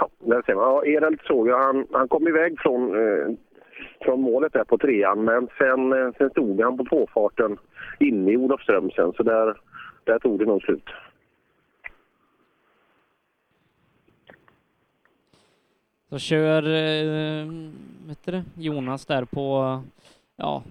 Ja, 0.00 0.08
där 0.18 0.42
ser 0.46 0.54
man. 0.54 0.64
Ja, 0.64 0.84
Erelt 0.86 1.22
såg 1.22 1.48
jag. 1.48 1.58
Han, 1.64 1.86
han 1.92 2.08
kom 2.08 2.28
iväg 2.28 2.54
från, 2.58 2.82
eh, 2.94 3.34
från 4.06 4.20
målet 4.20 4.52
där 4.52 4.64
på 4.64 4.78
trean, 4.78 5.24
men 5.24 5.48
sen, 5.58 5.92
eh, 5.92 6.12
sen 6.18 6.30
stod 6.30 6.60
han 6.60 6.76
på 6.76 6.84
tvåfarten 6.84 7.58
inne 8.00 8.32
i 8.32 8.36
Olofström 8.36 8.90
sen, 8.90 9.12
så 9.12 9.22
där, 9.22 9.60
där 10.04 10.18
tog 10.18 10.38
det 10.38 10.44
nog 10.44 10.62
slut. 10.62 10.88
Så 16.10 16.18
kör 16.18 16.62
eh, 16.62 17.46
det, 18.24 18.44
Jonas 18.54 19.06
där 19.06 19.24
på 19.24 19.80
ja, 20.36 20.62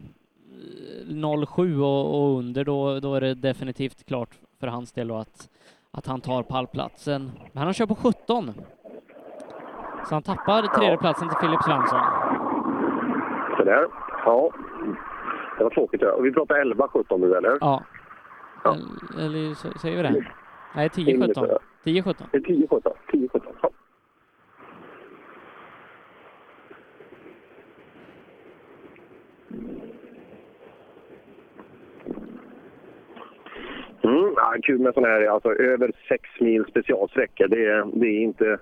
07 1.48 1.82
och, 1.82 2.16
och 2.16 2.40
under, 2.40 2.64
då, 2.64 3.00
då 3.00 3.16
är 3.16 3.22
det 3.22 3.34
definitivt 3.34 4.06
klart 4.06 4.30
för 4.60 4.68
hans 4.68 4.92
del 4.92 5.12
att, 5.12 5.50
att 5.92 6.06
han 6.06 6.22
tar 6.22 6.44
pallplatsen. 6.44 7.32
Men 7.52 7.64
han 7.64 7.74
kör 7.74 7.86
på 7.86 7.96
17. 7.96 8.54
Så 10.10 10.16
han 10.16 10.24
tappar 10.24 10.62
tredjeplatsen 10.62 11.30
till 11.30 11.38
Filip 11.38 11.64
Svensson. 11.64 12.25
Så 13.58 13.64
där. 13.64 13.88
Ja, 14.26 14.52
det 15.58 15.64
var 15.64 15.72
tråkigt. 15.72 16.02
Ja. 16.02 16.12
Och 16.12 16.26
Vi 16.26 16.32
pratar 16.32 16.56
11-17 16.56 17.18
nu, 17.18 17.36
eller? 17.36 17.58
Ja. 17.62 17.84
Eller, 18.66 19.26
eller 19.26 19.78
säger 19.80 19.98
vi 19.98 20.04
det? 20.04 20.26
Nej, 20.76 20.88
10-17. 20.88 21.58
10-17. 21.84 22.16
Det 22.32 22.38
är 22.38 22.42
10-17. 22.42 22.94
10-17. 23.12 23.42
Ja. 23.62 23.70
Mm, 34.04 34.34
ja, 34.36 34.56
kul 34.64 34.80
med 34.80 34.94
sådana 34.94 35.14
här, 35.14 35.28
alltså 35.28 35.54
över 35.54 35.92
6 36.08 36.30
mil 36.40 36.66
specialsträckor. 36.66 37.48
Det 37.48 37.66
är, 37.66 37.86
det 38.00 38.08
är 38.08 38.22
inte 38.22 38.58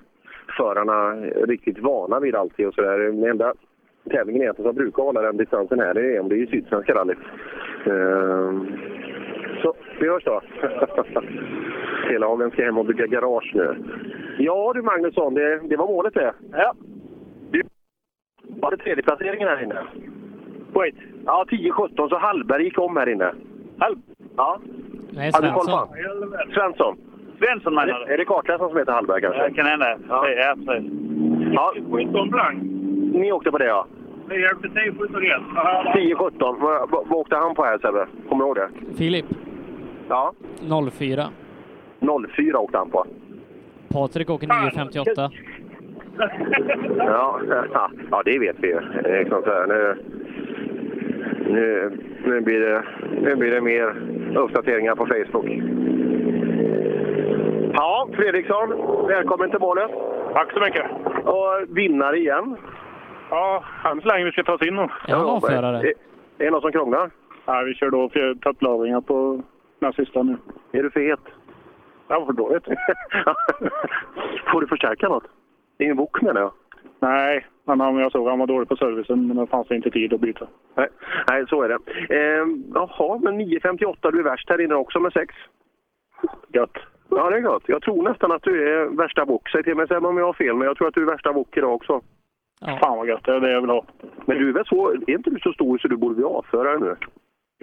förarna 0.57 1.15
riktigt 1.45 1.79
vana 1.79 2.19
vid 2.19 2.35
alltid 2.35 2.67
och 2.67 2.73
sådär. 2.73 2.97
Den 2.97 3.23
enda 3.23 3.53
tävlingen 4.09 4.41
egentligen 4.41 4.69
som 4.69 4.75
brukar 4.75 5.03
hålla 5.03 5.21
den 5.21 5.37
distansen 5.37 5.79
här, 5.79 5.93
det 5.93 6.15
är 6.15 6.19
om 6.19 6.29
det 6.29 6.35
är 6.35 6.37
ju 6.37 6.47
Sydsvenska 6.47 6.93
rallyt. 6.93 7.17
Ehm, 7.85 8.67
så, 9.61 9.73
vi 9.99 10.09
hörs 10.09 10.23
då. 10.23 10.41
Telehagen 12.07 12.51
ska 12.51 12.63
hem 12.63 12.77
och 12.77 12.85
bygga 12.85 13.05
garage 13.07 13.51
nu. 13.55 13.75
Ja 14.37 14.71
du 14.75 14.81
Magnusson, 14.81 15.33
det, 15.33 15.59
det 15.69 15.75
var 15.77 15.87
målet 15.87 16.13
det. 16.13 16.33
Ja. 16.51 16.73
Du, 17.51 17.61
var 18.43 18.71
det 18.71 18.77
tredjeplaceringen 18.77 19.47
här 19.47 19.63
inne? 19.63 19.83
Wait. 20.73 20.95
Ja, 21.25 21.45
10-17, 21.49 22.09
så 22.09 22.17
Hallberg 22.17 22.63
gick 22.63 22.79
om 22.79 22.97
här 22.97 23.09
inne. 23.09 23.33
Hall? 23.77 23.95
Ja. 24.37 24.59
Nej, 25.11 25.31
du 25.33 25.39
Svensson. 25.39 25.87
Svensson. 26.53 26.97
Svensson 27.39 27.75
menar 27.75 27.87
Är 28.01 28.05
det- 28.07 28.13
Är 28.13 28.17
det 28.17 28.25
kartläsaren 28.25 28.69
som 28.69 28.77
heter 28.77 28.91
Hallberg 28.91 29.21
kanske? 29.21 29.43
Det 29.43 29.53
kan 29.53 29.65
hända. 29.65 29.97
Ja. 30.09 30.29
Ja, 30.29 30.55
precis. 30.65 30.91
Ja. 31.53 31.73
17 31.91 32.29
blank. 32.29 32.63
Ni 33.13 33.31
åkte 33.31 33.51
på 33.51 33.57
det 33.57 33.65
ja? 33.65 33.87
Vi 34.29 34.45
åkte 34.45 34.69
10, 34.69 34.91
17 34.99 35.21
rätt. 35.21 35.41
10-17. 35.95 36.31
Vad, 36.59 37.11
åkte 37.11 37.35
han 37.35 37.55
på 37.55 37.63
här 37.63 37.77
Sebbe? 37.77 38.07
Kommer 38.29 38.43
du 38.43 38.47
ihåg 38.47 38.55
det? 38.55 38.95
Filip, 38.97 39.25
Ja. 40.09 40.33
04. 40.91 41.29
04 42.35 42.59
åkte 42.59 42.77
han 42.77 42.89
på. 42.89 43.05
Patrik 43.89 44.29
åker 44.29 44.47
9.58. 44.47 45.31
Ja, 46.97 47.39
ja, 47.73 47.89
ja 48.11 48.21
det 48.25 48.39
vet 48.39 48.55
vi 48.59 48.67
ju. 48.67 48.79
Liksom 49.19 49.43
nu, 49.67 49.95
nu, 51.49 51.91
nu, 52.25 52.41
blir 52.41 52.59
det, 52.59 52.83
nu 53.21 53.35
blir 53.35 53.51
det 53.51 53.61
mer 53.61 53.95
uppdateringar 54.37 54.95
på 54.95 55.05
Facebook. 55.05 55.45
Ja, 57.73 58.07
Fredriksson, 58.13 58.69
välkommen 59.07 59.49
till 59.49 59.59
målet. 59.59 59.91
Tack 60.33 60.53
så 60.53 60.59
mycket. 60.59 60.85
Och 61.23 61.77
vinnare 61.77 62.17
igen. 62.17 62.57
Ja, 63.33 63.63
än 63.85 64.01
så 64.01 64.07
länge 64.07 64.25
vi 64.25 64.31
ska 64.31 64.43
ta 64.43 64.53
oss 64.53 64.61
in. 64.61 64.77
Är 64.79 64.89
han 65.07 65.25
avförare? 65.25 65.77
Är, 65.77 65.93
är 66.37 66.45
det 66.45 66.51
någon 66.51 66.61
som 66.61 66.71
krånglar? 66.71 67.11
Nej, 67.47 67.65
vi 67.65 67.73
kör 67.73 67.89
då 67.89 68.09
topplagringar 68.41 69.01
på 69.01 69.41
den 69.79 69.93
sista 69.93 70.23
nu. 70.23 70.37
Är 70.71 70.83
du 70.83 70.91
för 70.91 70.99
het? 70.99 71.19
Var 72.07 72.25
för 72.25 72.33
dåligt. 72.33 72.63
Får 74.51 74.61
du 74.61 74.67
förstärka 74.67 75.09
något? 75.09 75.23
Ingen 75.79 75.95
bok 75.95 76.21
menar 76.21 76.41
jag. 76.41 76.51
Nej, 76.99 77.45
men 77.65 77.79
han, 77.79 77.97
jag 77.97 78.11
såg 78.11 78.27
han 78.27 78.39
var 78.39 78.47
dålig 78.47 78.69
på 78.69 78.75
servicen, 78.75 79.27
men 79.27 79.37
det 79.37 79.47
fanns 79.47 79.71
inte 79.71 79.91
tid 79.91 80.13
att 80.13 80.21
byta. 80.21 80.47
Nej, 80.75 80.87
nej 81.29 81.45
så 81.47 81.61
är 81.61 81.69
det. 81.69 81.79
Eh, 82.15 82.47
jaha, 82.73 83.19
men 83.21 83.41
9.58, 83.41 84.11
du 84.11 84.19
är 84.19 84.23
värst 84.23 84.49
här 84.49 84.61
inne 84.61 84.75
också 84.75 84.99
med 84.99 85.13
6. 85.13 85.35
Gött. 86.53 86.77
Ja, 87.09 87.29
det 87.29 87.37
är 87.37 87.41
gott. 87.41 87.63
Jag 87.65 87.81
tror 87.81 88.03
nästan 88.03 88.31
att 88.31 88.43
du 88.43 88.73
är 88.73 88.85
värsta 88.97 89.25
bok. 89.25 89.49
Säg 89.49 89.63
till 89.63 89.75
mig 89.75 89.87
sen 89.87 90.05
om 90.05 90.17
jag 90.17 90.25
har 90.25 90.33
fel, 90.33 90.55
men 90.55 90.67
jag 90.67 90.77
tror 90.77 90.87
att 90.87 90.93
du 90.93 91.01
är 91.01 91.11
värsta 91.11 91.33
bok 91.33 91.57
idag 91.57 91.73
också. 91.73 92.01
Fan 92.65 92.97
vad 92.97 93.07
gött, 93.07 93.23
det 93.23 93.35
är 93.35 93.39
det 93.39 93.51
jag 93.51 93.61
vill 93.61 93.69
ha. 93.69 93.85
Men 94.25 94.37
du 94.37 94.49
är 94.49 94.53
väl 94.53 94.65
så, 94.65 94.89
är 94.89 95.09
inte 95.09 95.29
du 95.29 95.39
så 95.39 95.53
stor 95.53 95.77
så 95.77 95.87
du 95.87 95.97
borde 95.97 96.15
bli 96.15 96.23
avförare 96.23 96.79
nu? 96.79 96.95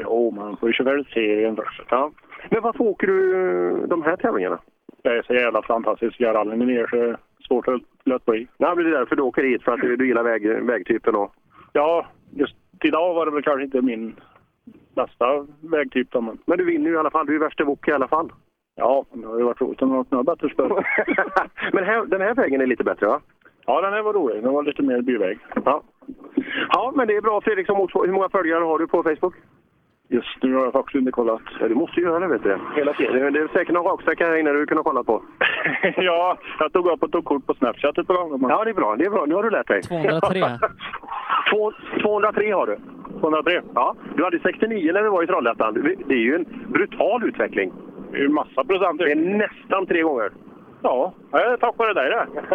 Jo, 0.03 0.31
man 0.31 0.57
får 0.57 0.69
ju 0.69 0.73
köra 0.73 0.93
väl 0.93 1.05
serien 1.05 1.57
först. 1.57 1.83
Ja. 1.91 2.11
Men 2.51 2.63
varför 2.63 2.85
åker 2.85 3.07
du 3.07 3.35
eh, 3.35 3.89
de 3.89 4.03
här 4.03 4.17
tävlingarna? 4.17 4.59
Det 5.03 5.09
är 5.09 5.23
så 5.23 5.35
jävla 5.35 5.63
fantastiska 5.63 6.35
rallyn 6.35 6.59
ner 6.59 6.87
så 6.87 6.97
det 6.97 7.03
är 7.03 7.17
svårt 7.49 7.69
att 7.69 7.83
lätt 8.05 8.25
bli. 8.25 8.47
Nej, 8.59 8.77
men 8.77 8.85
det 8.85 8.91
är 8.91 8.99
därför 8.99 9.17
du 9.17 9.23
åker 9.23 9.45
hit, 9.45 9.63
för 9.63 9.73
att 9.73 9.81
du, 9.81 9.97
du 9.97 10.07
gillar 10.07 10.23
väg, 10.23 10.65
vägtypen 10.67 11.15
och... 11.15 11.33
Ja, 11.73 12.07
just 12.31 12.57
idag 12.85 13.15
var 13.15 13.27
det 13.27 13.33
väl 13.33 13.43
kanske 13.43 13.65
inte 13.65 13.83
min 13.83 14.17
bästa 14.95 15.47
vägtyp 15.61 16.11
då, 16.11 16.21
men... 16.21 16.39
Men 16.47 16.59
du 16.59 16.65
vinner 16.65 16.91
ju 16.91 16.97
i 16.97 16.99
alla 16.99 17.11
fall. 17.11 17.27
Du 17.27 17.35
är 17.35 17.41
värsta 17.41 17.65
bok 17.65 17.89
i 17.89 17.93
alla 17.93 18.09
fall. 18.09 18.33
Ja, 18.75 19.05
det 19.13 19.27
har 19.27 19.39
ju 19.39 19.45
varit 19.45 19.61
roligt 19.61 19.83
om 19.83 19.89
man 19.89 20.07
har 20.11 20.23
bättre 20.23 20.49
spår. 20.49 20.87
Men 21.73 21.85
här, 21.85 22.07
den 22.07 22.21
här 22.21 22.35
vägen 22.35 22.61
är 22.61 22.67
lite 22.67 22.85
bättre, 22.85 23.07
va? 23.07 23.21
Ja, 23.21 23.40
den 23.67 23.93
här 23.93 24.03
var 24.03 24.13
rolig. 24.13 24.43
Den 24.43 24.53
var 24.53 24.63
lite 24.63 24.83
mer 24.83 25.01
byväg. 25.03 25.39
Ja. 25.65 25.83
Ja, 26.73 26.93
men 26.97 27.09
det 27.09 27.17
är 27.17 27.21
bra 27.21 27.41
Fredriksson 27.41 27.77
Motorsport. 27.77 28.07
Hur 28.07 28.13
många 28.13 28.29
följare 28.29 28.65
har 28.65 28.79
du 28.79 28.87
på 28.87 29.03
Facebook? 29.03 29.35
Just 30.09 30.43
nu 30.43 30.55
har 30.55 30.65
jag 30.65 30.73
faktiskt 30.73 30.95
inte 30.95 31.11
kollat. 31.13 31.41
Ja, 31.61 31.69
du 31.69 31.75
måste 31.75 32.01
göra 32.01 32.19
det 32.19 32.27
vet 32.27 32.43
du. 32.43 32.59
Hela 32.77 32.93
tiden. 32.93 33.33
Det 33.33 33.41
är 33.41 33.49
säkert 33.49 33.75
någon 33.75 33.85
raksträcka 33.85 34.27
här 34.27 34.37
inne 34.37 34.53
du 34.53 34.67
kunde 34.67 34.83
kolla 34.83 35.05
på. 35.05 35.23
ja, 35.97 36.39
jag 36.59 36.73
tog 36.73 36.87
upp 36.87 37.03
och 37.03 37.13
tog 37.13 37.25
kort 37.25 37.47
på 37.47 37.55
Snapchat 37.55 37.99
ett 37.99 38.07
par 38.07 38.15
gånger. 38.15 38.49
Ja, 38.51 38.65
det 38.65 38.71
är 38.71 38.75
bra. 38.75 38.97
Det 38.97 39.05
är 39.05 39.11
bra. 39.11 39.25
Nu 39.27 39.35
har 39.35 39.43
du 39.43 39.51
lärt 39.51 39.69
dig. 39.69 39.83
203. 39.83 40.41
Två- 41.51 41.73
203 42.03 42.51
har 42.53 42.67
du. 42.67 42.77
203? 43.21 43.63
Ja. 43.75 43.95
Du 44.17 44.25
hade 44.25 44.39
69 44.39 44.93
när 44.93 45.03
vi 45.03 45.09
var 45.09 45.23
i 45.23 45.27
Trollhättan. 45.27 45.97
Det 46.07 46.15
är 46.15 46.19
ju 46.19 46.35
en 46.35 46.47
brutal 46.69 47.25
utveckling. 47.25 47.73
Det 48.11 48.17
är 48.19 48.23
ju 48.23 48.29
massa 48.29 48.65
procent. 48.65 48.99
Det 48.99 49.13
är 49.13 49.17
nästan 49.17 49.87
tre 49.87 50.03
gånger. 50.03 50.31
Ja, 50.83 51.13
det 51.31 51.39
är 51.39 51.57
tack 51.57 51.79
vare 51.79 51.95
dig 51.95 52.11
det. 52.11 52.27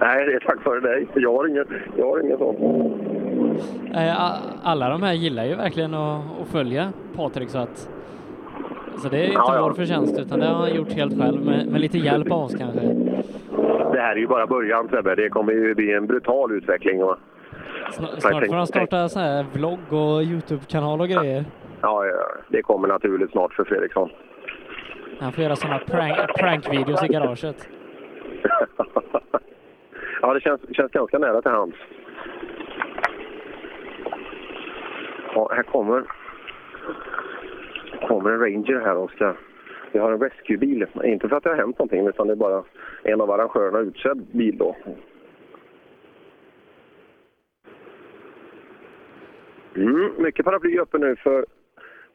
Nej, 0.00 0.26
det 0.26 0.32
är 0.34 0.40
tack 0.40 0.66
vare 0.66 0.80
dig. 0.80 1.06
Jag 1.14 1.32
har 1.36 1.46
ingen, 1.46 1.66
jag 1.96 2.06
har 2.06 2.20
ingen 2.24 2.38
sån. 2.38 2.56
Alla 4.62 4.88
de 4.88 5.02
här 5.02 5.12
gillar 5.12 5.44
ju 5.44 5.54
verkligen 5.54 5.94
att, 5.94 6.20
att 6.42 6.48
följa 6.48 6.92
Patrik 7.16 7.48
så 7.48 7.58
att 7.58 7.90
så 9.02 9.08
det 9.08 9.18
är 9.18 9.24
inte 9.24 9.34
Ja, 9.34 9.54
ja. 9.54 9.62
vår 9.62 9.72
förtjänst 9.72 10.18
utan 10.18 10.40
det 10.40 10.46
har 10.46 10.54
han 10.54 10.74
gjort 10.74 10.92
helt 10.92 11.20
själv 11.20 11.44
med, 11.44 11.66
med 11.66 11.80
lite 11.80 11.98
hjälp 11.98 12.32
av 12.32 12.42
oss 12.42 12.54
kanske. 12.58 12.80
Det 13.92 14.00
här 14.00 14.12
är 14.12 14.16
ju 14.16 14.26
bara 14.26 14.46
början 14.46 14.88
Sebbe. 14.88 15.14
Det 15.14 15.28
kommer 15.28 15.52
ju 15.52 15.74
bli 15.74 15.92
en 15.94 16.06
brutal 16.06 16.52
utveckling. 16.52 17.04
Och... 17.04 17.16
Snart, 17.92 18.20
snart 18.20 18.46
får 18.46 18.54
han 18.54 18.66
starta 18.66 19.08
så 19.08 19.18
här 19.18 19.46
vlogg 19.52 19.92
och 19.92 20.22
Youtube-kanal 20.22 21.00
och 21.00 21.08
grejer. 21.08 21.44
Ja, 21.80 22.06
ja, 22.06 22.26
det 22.48 22.62
kommer 22.62 22.88
naturligt 22.88 23.30
snart 23.30 23.52
för 23.52 23.64
Fredriksson. 23.64 24.10
Han 25.20 25.32
får 25.32 25.44
göra 25.44 25.56
sådana 25.56 25.78
prank, 25.78 26.16
prankvideos 26.38 27.04
i 27.04 27.08
garaget. 27.08 27.68
Ja, 30.22 30.34
det 30.34 30.40
känns, 30.40 30.60
känns 30.76 30.92
ganska 30.92 31.18
nära 31.18 31.42
till 31.42 31.50
hands. 31.50 31.76
Ja, 35.34 35.50
här 35.54 35.62
kommer, 35.62 36.04
kommer 38.08 38.30
en 38.30 38.40
Ranger 38.40 38.80
här 38.80 38.96
Oskar. 38.96 39.36
Vi 39.92 39.98
har 39.98 40.12
en 40.12 40.20
rescuebil. 40.20 40.86
Inte 41.04 41.28
för 41.28 41.36
att 41.36 41.42
det 41.42 41.48
har 41.48 41.56
hänt 41.56 41.78
någonting, 41.78 42.06
utan 42.06 42.26
det 42.26 42.32
är 42.32 42.36
bara 42.36 42.64
en 43.02 43.20
av 43.20 43.30
arrangörerna 43.30 43.78
utsedd 43.78 44.26
bil 44.32 44.58
då. 44.58 44.76
Mm, 49.76 50.12
mycket 50.18 50.44
paraply 50.44 50.78
uppe 50.78 50.98
nu 50.98 51.16
för 51.16 51.46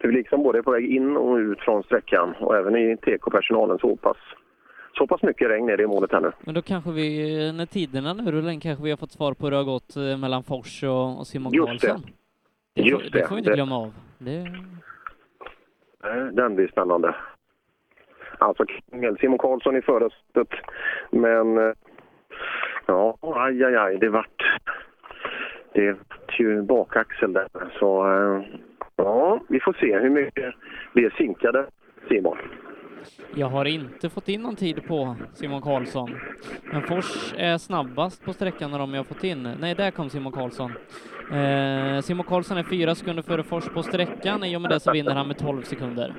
publik 0.01 0.29
som 0.29 0.44
både 0.44 0.58
är 0.58 0.61
på 0.63 0.72
väg 0.72 0.85
in 0.95 1.17
och 1.17 1.35
ut 1.35 1.60
från 1.60 1.83
sträckan 1.83 2.33
och 2.40 2.56
även 2.56 2.76
i 2.76 2.97
TK-personalen 2.97 3.78
så 3.79 3.95
pass, 3.95 4.17
så 4.97 5.08
pass 5.08 5.24
mycket 5.24 5.49
regn 5.49 5.69
är 5.69 5.78
det 5.78 5.83
i 5.83 5.88
målet 5.88 6.11
här 6.11 6.22
nu. 6.22 6.31
Men 6.40 6.56
då 6.56 6.61
kanske 6.61 6.92
vi, 6.92 7.51
när 7.51 7.65
tiderna 7.65 8.13
nu 8.13 8.31
rullar 8.31 8.60
kanske 8.61 8.83
vi 8.83 8.90
har 8.90 8.97
fått 8.97 9.11
svar 9.11 9.33
på 9.33 9.45
hur 9.45 9.51
det 9.51 9.58
har 9.58 9.63
gått 9.63 9.95
eh, 9.95 10.17
mellan 10.17 10.44
Fors 10.44 10.83
och, 10.83 11.19
och 11.19 11.28
Simon 11.28 11.53
Just 11.53 11.81
det. 11.81 11.88
Karlsson. 11.88 12.10
Det, 12.74 12.81
får, 12.81 12.90
Just 12.92 13.11
det 13.13 13.19
det. 13.19 13.28
får 13.28 13.35
vi 13.35 13.40
inte 13.40 13.51
Det- 13.51 13.56
glömma 13.56 13.76
av. 13.78 13.94
Det, 14.17 14.45
Den 16.31 16.56
blir 16.56 16.67
spännande. 16.67 17.15
Alltså 18.38 18.65
Kungel, 18.92 19.17
Simon 19.17 19.38
Karlsson 19.38 19.76
i 19.78 19.81
förarsätet. 19.81 20.47
Men 21.11 21.58
eh, 21.58 21.74
ja, 22.85 23.17
aj, 23.22 23.63
aj, 23.63 23.76
aj, 23.76 23.97
det 23.97 24.10
vart... 24.10 24.60
Det 25.74 25.92
vart 25.92 26.40
ju 26.40 26.61
bakaxel 26.61 27.33
där. 27.33 27.47
Så 27.79 28.08
eh, 28.13 28.42
ja, 28.95 29.40
vi 29.47 29.60
får 29.60 29.74
se 29.74 29.99
hur 29.99 30.10
mycket 30.10 30.56
vi 30.94 31.06
är 31.06 31.10
sinkade, 31.10 31.65
Simon. 32.10 32.38
jag 33.35 33.47
har 33.47 33.65
inte 33.65 34.10
fått 34.10 34.29
in 34.29 34.42
någon 34.42 34.56
tid 34.56 34.88
på 34.88 35.15
Simon 35.33 35.61
Karlsson. 35.61 36.10
Men 36.72 36.81
Fors 36.81 37.33
är 37.38 37.58
snabbast 37.58 38.26
på 38.26 38.33
sträckan 38.33 38.74
av 38.74 38.79
dem 38.79 38.92
jag 38.94 38.99
har 38.99 39.03
fått 39.03 39.24
in. 39.24 39.49
Nej, 39.60 39.76
där 39.76 39.92
kom 39.92 40.10
Simon 40.10 40.31
Karlsson. 40.31 40.72
Eh, 41.31 41.99
Simon 42.01 42.26
Karlsson 42.26 42.58
är 42.58 42.63
fyra 42.63 42.95
sekunder 42.95 43.24
före 43.24 43.44
Fors 43.44 43.69
på 43.69 43.83
sträckan. 43.83 44.44
I 44.44 44.58
och 44.58 44.61
med 44.61 44.72
det 44.72 44.79
så 44.79 44.92
vinner 44.92 45.11
han 45.15 45.28
med 45.28 45.38
12 45.38 45.61
sekunder. 45.61 46.13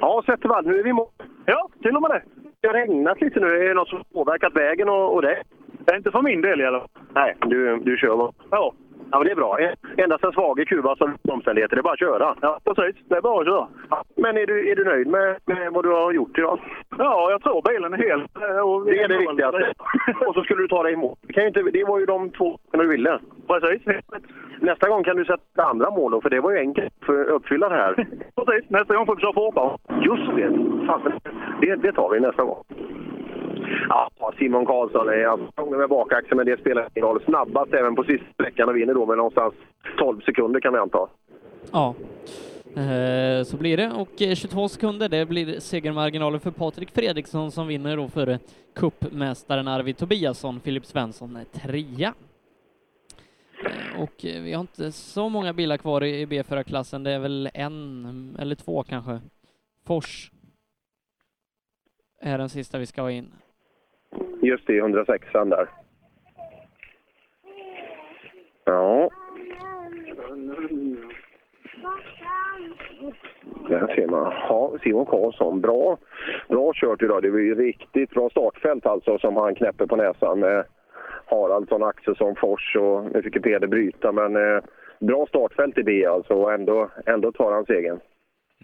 Ja, 0.00 0.22
Zettervall, 0.26 0.66
nu 0.66 0.78
är 0.78 0.84
vi 0.84 0.90
i 0.90 0.92
mål. 0.92 1.08
Ja, 1.44 1.68
till 1.82 1.96
och 1.96 2.02
med 2.02 2.10
det. 2.10 2.22
Det 2.60 2.66
har 2.68 2.74
regnat 2.74 3.20
lite 3.20 3.40
nu. 3.40 3.46
Är 3.46 3.68
det 3.68 3.74
något 3.74 3.88
som 3.88 4.04
påverkat 4.12 4.56
vägen 4.56 4.88
och, 4.88 5.14
och 5.14 5.22
det? 5.22 5.42
Det 5.86 5.92
är 5.92 5.96
inte 5.96 6.10
för 6.10 6.22
min 6.22 6.40
del 6.40 6.60
i 6.60 6.66
alla 6.66 6.80
fall. 6.80 6.88
Nej, 7.14 7.36
du, 7.46 7.76
du 7.84 7.96
kör 7.96 8.16
va? 8.16 8.32
Ja. 8.50 8.72
Ja, 9.10 9.18
men 9.18 9.26
det 9.26 9.32
är 9.32 9.36
bra. 9.36 9.58
Endast 9.96 10.24
en 10.24 10.32
svag 10.32 10.60
i 10.60 10.64
Kuba 10.64 10.96
som 10.96 11.18
omständigheter. 11.28 11.76
Det 11.76 11.80
är 11.80 11.82
bara 11.82 11.92
att 11.92 11.98
köra. 11.98 12.36
Ja, 12.40 12.60
precis. 12.64 13.02
Det 13.08 13.16
är 13.16 13.20
bara 13.20 13.40
att 13.40 13.46
köra. 13.46 13.68
Men 14.16 14.36
är 14.36 14.46
du, 14.46 14.70
är 14.70 14.76
du 14.76 14.84
nöjd 14.84 15.06
med, 15.06 15.36
med 15.46 15.72
vad 15.72 15.84
du 15.84 15.90
har 15.90 16.12
gjort 16.12 16.38
idag? 16.38 16.60
Ja, 16.98 17.30
jag 17.30 17.42
tror 17.42 17.62
bilen 17.68 17.94
är 17.94 17.98
hel. 17.98 18.20
Och 18.62 18.84
Det 18.84 19.02
är 19.02 19.08
det 19.08 19.18
viktigaste. 19.18 19.72
Och 20.26 20.34
så 20.34 20.42
skulle 20.42 20.62
du 20.62 20.68
ta 20.68 20.82
dig 20.82 20.92
i 20.92 20.96
mål. 20.96 21.16
Det, 21.22 21.32
kan 21.32 21.42
ju 21.42 21.48
inte, 21.48 21.62
det 21.62 21.84
var 21.84 21.98
ju 21.98 22.06
de 22.06 22.30
två 22.30 22.58
du 22.72 22.88
ville. 22.88 23.18
Precis. 23.46 23.82
Nästa 24.60 24.88
gång 24.88 25.04
kan 25.04 25.16
du 25.16 25.24
sätta 25.24 25.64
andra 25.64 25.90
mål 25.90 26.12
då, 26.12 26.20
för 26.20 26.30
det 26.30 26.40
var 26.40 26.50
ju 26.50 26.58
enkelt 26.58 26.94
för 27.06 27.20
att 27.20 27.28
uppfylla 27.28 27.68
det 27.68 27.74
här. 27.74 27.94
Precis. 28.36 28.70
Nästa 28.70 28.94
gång 28.94 29.06
får 29.06 29.16
vi 29.16 29.22
köra 29.22 29.32
fortare. 29.32 29.76
Just 30.00 30.36
det. 30.36 30.86
Fan, 30.86 31.12
det. 31.60 31.76
Det 31.76 31.92
tar 31.92 32.10
vi 32.10 32.20
nästa 32.20 32.44
gång. 32.44 32.64
Ja, 33.88 34.32
Simon 34.38 34.66
Karlsson 34.66 35.08
är 35.08 35.24
alltså 35.24 35.70
med 35.70 35.88
bakaxeln, 35.88 36.36
men 36.36 36.46
det 36.46 36.60
spelar 36.60 36.88
ingen 36.94 37.08
roll. 37.08 37.22
Snabbast 37.24 37.72
även 37.72 37.94
på 37.94 38.04
sista 38.04 38.26
sträckan 38.34 38.68
och 38.68 38.76
vinner 38.76 38.94
då 38.94 39.06
med 39.06 39.16
någonstans 39.16 39.54
12 39.98 40.20
sekunder 40.20 40.60
kan 40.60 40.72
vi 40.72 40.78
anta. 40.78 41.08
Ja, 41.72 41.94
eh, 42.82 43.44
så 43.44 43.56
blir 43.56 43.76
det. 43.76 43.90
Och 43.90 44.22
eh, 44.22 44.34
22 44.34 44.68
sekunder, 44.68 45.08
det 45.08 45.26
blir 45.26 45.60
segermarginalen 45.60 46.40
för 46.40 46.50
Patrik 46.50 46.90
Fredriksson 46.90 47.50
som 47.50 47.66
vinner 47.66 47.96
då 47.96 48.08
före 48.08 48.32
eh, 48.32 48.38
cupmästaren 48.74 49.68
Arvid 49.68 49.96
Tobiasson. 49.96 50.60
Filip 50.60 50.86
Svensson 50.86 51.36
är 51.36 51.44
trea. 51.44 52.14
Och 53.98 54.14
vi 54.20 54.52
har 54.52 54.60
inte 54.60 54.92
så 54.92 55.28
många 55.28 55.52
bilar 55.52 55.76
kvar 55.76 56.04
i 56.04 56.26
B4-klassen. 56.26 57.02
Det 57.02 57.10
är 57.10 57.18
väl 57.18 57.50
en 57.54 58.36
eller 58.38 58.54
två 58.54 58.82
kanske. 58.82 59.20
Fors 59.86 60.30
är 62.20 62.38
den 62.38 62.48
sista 62.48 62.78
vi 62.78 62.86
ska 62.86 63.02
ha 63.02 63.10
in. 63.10 63.32
Just 64.42 64.66
det, 64.66 64.78
106 64.78 65.26
där. 65.32 65.68
Ja. 68.64 69.10
Där 73.68 73.94
ser 73.94 74.06
man. 74.06 74.32
Ja, 74.48 74.72
Simon 74.82 75.06
Karlsson, 75.06 75.60
bra, 75.60 75.98
bra 76.48 76.72
kört 76.74 77.02
idag. 77.02 77.22
Det 77.22 77.30
var 77.30 77.38
ju 77.38 77.54
riktigt 77.54 78.10
bra 78.10 78.30
startfält 78.30 78.86
alltså 78.86 79.18
som 79.18 79.36
han 79.36 79.54
knäpper 79.54 79.86
på 79.86 79.96
näsan 79.96 80.40
med 80.40 80.64
Haraldsson, 81.26 81.82
Axelsson, 81.82 82.36
Fors 82.36 82.76
och 82.76 83.04
nu 83.14 83.22
fick 83.22 83.42
Peder 83.42 83.66
bryta. 83.66 84.12
Men 84.12 84.36
eh, 84.36 84.62
bra 85.00 85.26
startfält 85.26 85.78
i 85.78 85.82
B 85.82 86.06
alltså 86.06 86.34
och 86.34 86.52
ändå, 86.52 86.90
ändå 87.06 87.32
tar 87.32 87.52
han 87.52 87.66
segern. 87.66 88.00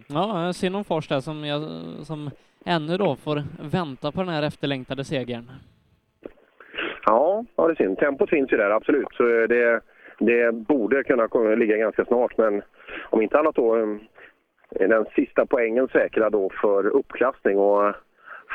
Ja, 0.06 0.46
jag 0.46 0.54
ser 0.54 0.70
någon 0.70 0.84
Fors 0.84 1.08
där 1.08 1.20
som, 1.20 1.44
jag, 1.44 1.62
som 2.06 2.30
ännu 2.64 2.96
då 2.96 3.16
får 3.16 3.42
vänta 3.70 4.12
på 4.12 4.20
den 4.20 4.28
här 4.28 4.42
efterlängtade 4.42 5.04
segern. 5.04 5.50
Ja, 7.06 7.44
ja 7.56 7.66
det 7.66 7.72
är 7.72 7.74
synd. 7.74 7.98
Tempot 7.98 8.30
finns 8.30 8.52
ju 8.52 8.56
där, 8.56 8.70
absolut. 8.70 9.08
Så 9.16 9.28
eh, 9.28 9.48
det, 9.48 9.80
det 10.18 10.52
borde 10.52 11.04
kunna 11.04 11.54
ligga 11.54 11.76
ganska 11.76 12.04
snart. 12.04 12.38
Men 12.38 12.62
om 13.10 13.22
inte 13.22 13.38
annat 13.38 13.54
då 13.54 13.76
eh, 13.76 13.96
är 14.70 14.88
den 14.88 15.06
sista 15.14 15.46
poängen 15.46 15.88
säkra 15.88 16.30
då 16.30 16.50
för 16.60 16.86
uppklassning. 16.86 17.58
Och 17.58 17.94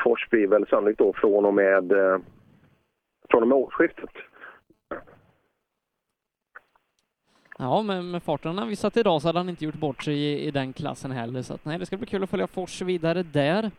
Fors 0.04 0.28
blir 0.30 0.46
väl 0.46 0.66
sannolikt 0.66 0.98
då 0.98 1.12
från 1.12 1.44
och 1.44 1.54
med, 1.54 1.92
eh, 1.92 2.18
från 3.30 3.42
och 3.42 3.48
med 3.48 3.58
årsskiftet. 3.58 4.10
Ja, 7.60 7.82
men 7.82 8.10
med 8.10 8.22
farten 8.22 8.58
han 8.58 8.68
visat 8.68 8.96
idag 8.96 9.22
så 9.22 9.28
hade 9.28 9.38
han 9.38 9.48
inte 9.48 9.64
gjort 9.64 9.74
bort 9.74 10.02
sig 10.02 10.14
i, 10.14 10.46
i 10.46 10.50
den 10.50 10.72
klassen 10.72 11.10
heller. 11.10 11.42
Så 11.42 11.54
att, 11.54 11.64
nej, 11.64 11.78
det 11.78 11.86
ska 11.86 11.96
bli 11.96 12.06
kul 12.06 12.22
att 12.22 12.30
följa 12.30 12.46
Fors 12.46 12.82
vidare 12.82 13.22
där. 13.22 13.70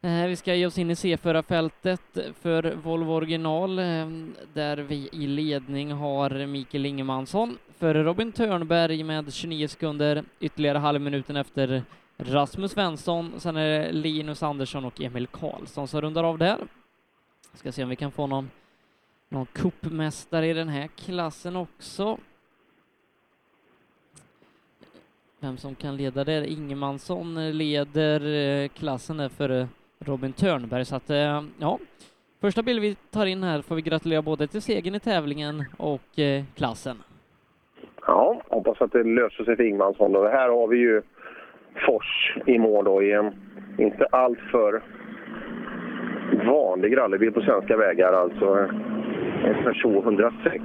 Eh, 0.00 0.26
vi 0.26 0.36
ska 0.36 0.54
ge 0.54 0.66
oss 0.66 0.78
in 0.78 0.90
i 0.90 0.94
C4-fältet 0.94 2.18
för 2.40 2.74
Volvo 2.74 3.12
original 3.12 3.78
eh, 3.78 4.08
där 4.52 4.76
vi 4.76 5.08
i 5.12 5.26
ledning 5.26 5.92
har 5.92 6.46
Mikael 6.46 6.86
Ingemansson 6.86 7.58
före 7.78 8.04
Robin 8.04 8.32
Törnberg 8.32 9.02
med 9.02 9.34
29 9.34 9.68
sekunder, 9.68 10.24
ytterligare 10.40 10.78
halvminuten 10.78 11.36
efter 11.36 11.82
Rasmus 12.16 12.72
Svensson. 12.72 13.32
Sen 13.38 13.56
är 13.56 13.68
det 13.68 13.92
Linus 13.92 14.42
Andersson 14.42 14.84
och 14.84 15.00
Emil 15.00 15.26
Karlsson 15.26 15.88
som 15.88 16.00
rundar 16.00 16.24
av 16.24 16.38
där. 16.38 16.58
Ska 17.54 17.72
se 17.72 17.82
om 17.82 17.88
vi 17.88 17.96
kan 17.96 18.12
få 18.12 18.26
någon, 18.26 18.50
någon 19.28 19.46
kuppmästare 19.46 20.46
i 20.46 20.52
den 20.52 20.68
här 20.68 20.86
klassen 20.86 21.56
också. 21.56 22.18
Vem 25.44 25.56
som 25.56 25.74
kan 25.74 25.96
leda 25.96 26.24
där. 26.24 26.42
Ingemansson 26.42 27.36
eh, 27.36 27.52
leder 27.52 28.20
eh, 28.20 28.68
klassen 28.68 29.16
där 29.16 29.28
före 29.28 29.68
Robin 29.98 30.32
Törnberg, 30.32 30.84
så 30.84 30.96
att 30.96 31.10
eh, 31.10 31.42
ja. 31.58 31.78
Första 32.40 32.62
bild 32.62 32.80
vi 32.80 32.94
tar 32.94 33.26
in 33.26 33.42
här 33.42 33.62
får 33.62 33.74
vi 33.74 33.82
gratulera 33.82 34.22
både 34.22 34.46
till 34.46 34.62
segern 34.62 34.94
i 34.94 35.00
tävlingen 35.00 35.64
och 35.76 36.00
klassen. 36.56 36.96
Ja, 38.06 38.42
hoppas 38.48 38.80
att 38.80 38.92
det 38.92 39.04
löser 39.04 39.44
sig 39.44 39.56
för 39.56 39.62
Ingemansson. 39.62 40.12
då. 40.12 40.28
Här 40.28 40.48
har 40.48 40.68
vi 40.68 40.76
ju 40.76 41.02
Fors 41.86 42.36
i 42.46 42.58
mål 42.58 42.84
då 42.84 43.02
i 43.02 43.12
en 43.12 43.34
inte 43.78 44.06
alltför 44.06 44.82
vanlig 46.46 46.96
rallybil 46.96 47.32
på 47.32 47.40
svenska 47.40 47.76
vägar. 47.76 48.12
Alltså 48.12 48.56
en 49.44 49.64
Peugeot 49.64 50.04
106. 50.04 50.64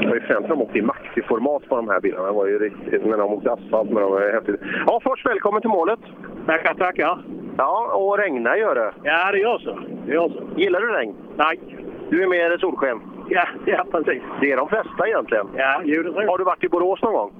Det 0.00 0.06
var 0.08 0.14
ju 0.14 0.20
främst 0.20 0.48
när 0.48 0.48
de 0.48 0.62
åkte 0.62 0.78
i 0.78 0.82
maxiformat 1.14 1.68
på 1.68 1.76
de 1.76 1.88
här 1.88 2.00
bilarna. 2.00 2.26
Det 2.26 2.32
var 2.32 2.46
ju 2.46 2.58
riktigt, 2.58 3.06
när 3.06 3.16
de 3.16 3.32
åkte 3.32 3.52
asfalt. 3.52 3.90
Men 3.90 4.02
de 4.02 4.10
var 4.10 4.32
häftigt. 4.32 4.60
Ja, 4.86 5.00
först 5.02 5.26
välkommen 5.26 5.60
till 5.60 5.70
målet. 5.70 6.00
Tackar, 6.46 6.74
tackar. 6.74 7.24
Ja, 7.58 7.92
och 7.94 8.18
regna 8.18 8.56
gör 8.58 8.74
det. 8.74 8.92
Ja, 9.02 9.32
det 9.32 9.38
gör 9.38 9.58
så. 9.58 9.78
Det 10.06 10.12
gör 10.12 10.28
så. 10.28 10.60
Gillar 10.60 10.80
du 10.80 10.88
regn? 10.88 11.14
Nej. 11.36 11.60
Du 12.10 12.22
är 12.22 12.26
mer 12.26 12.58
solsken? 12.58 13.00
Ja, 13.28 13.48
ja 13.66 13.84
precis. 13.90 14.22
Det 14.40 14.52
är 14.52 14.56
de 14.56 14.68
flesta 14.68 15.06
egentligen. 15.06 15.46
Ja, 15.56 15.80
jo, 15.84 16.02
det 16.02 16.12
tror. 16.12 16.26
Har 16.26 16.38
du 16.38 16.44
varit 16.44 16.64
i 16.64 16.68
Borås 16.68 17.02
någon 17.02 17.12
gång? 17.12 17.32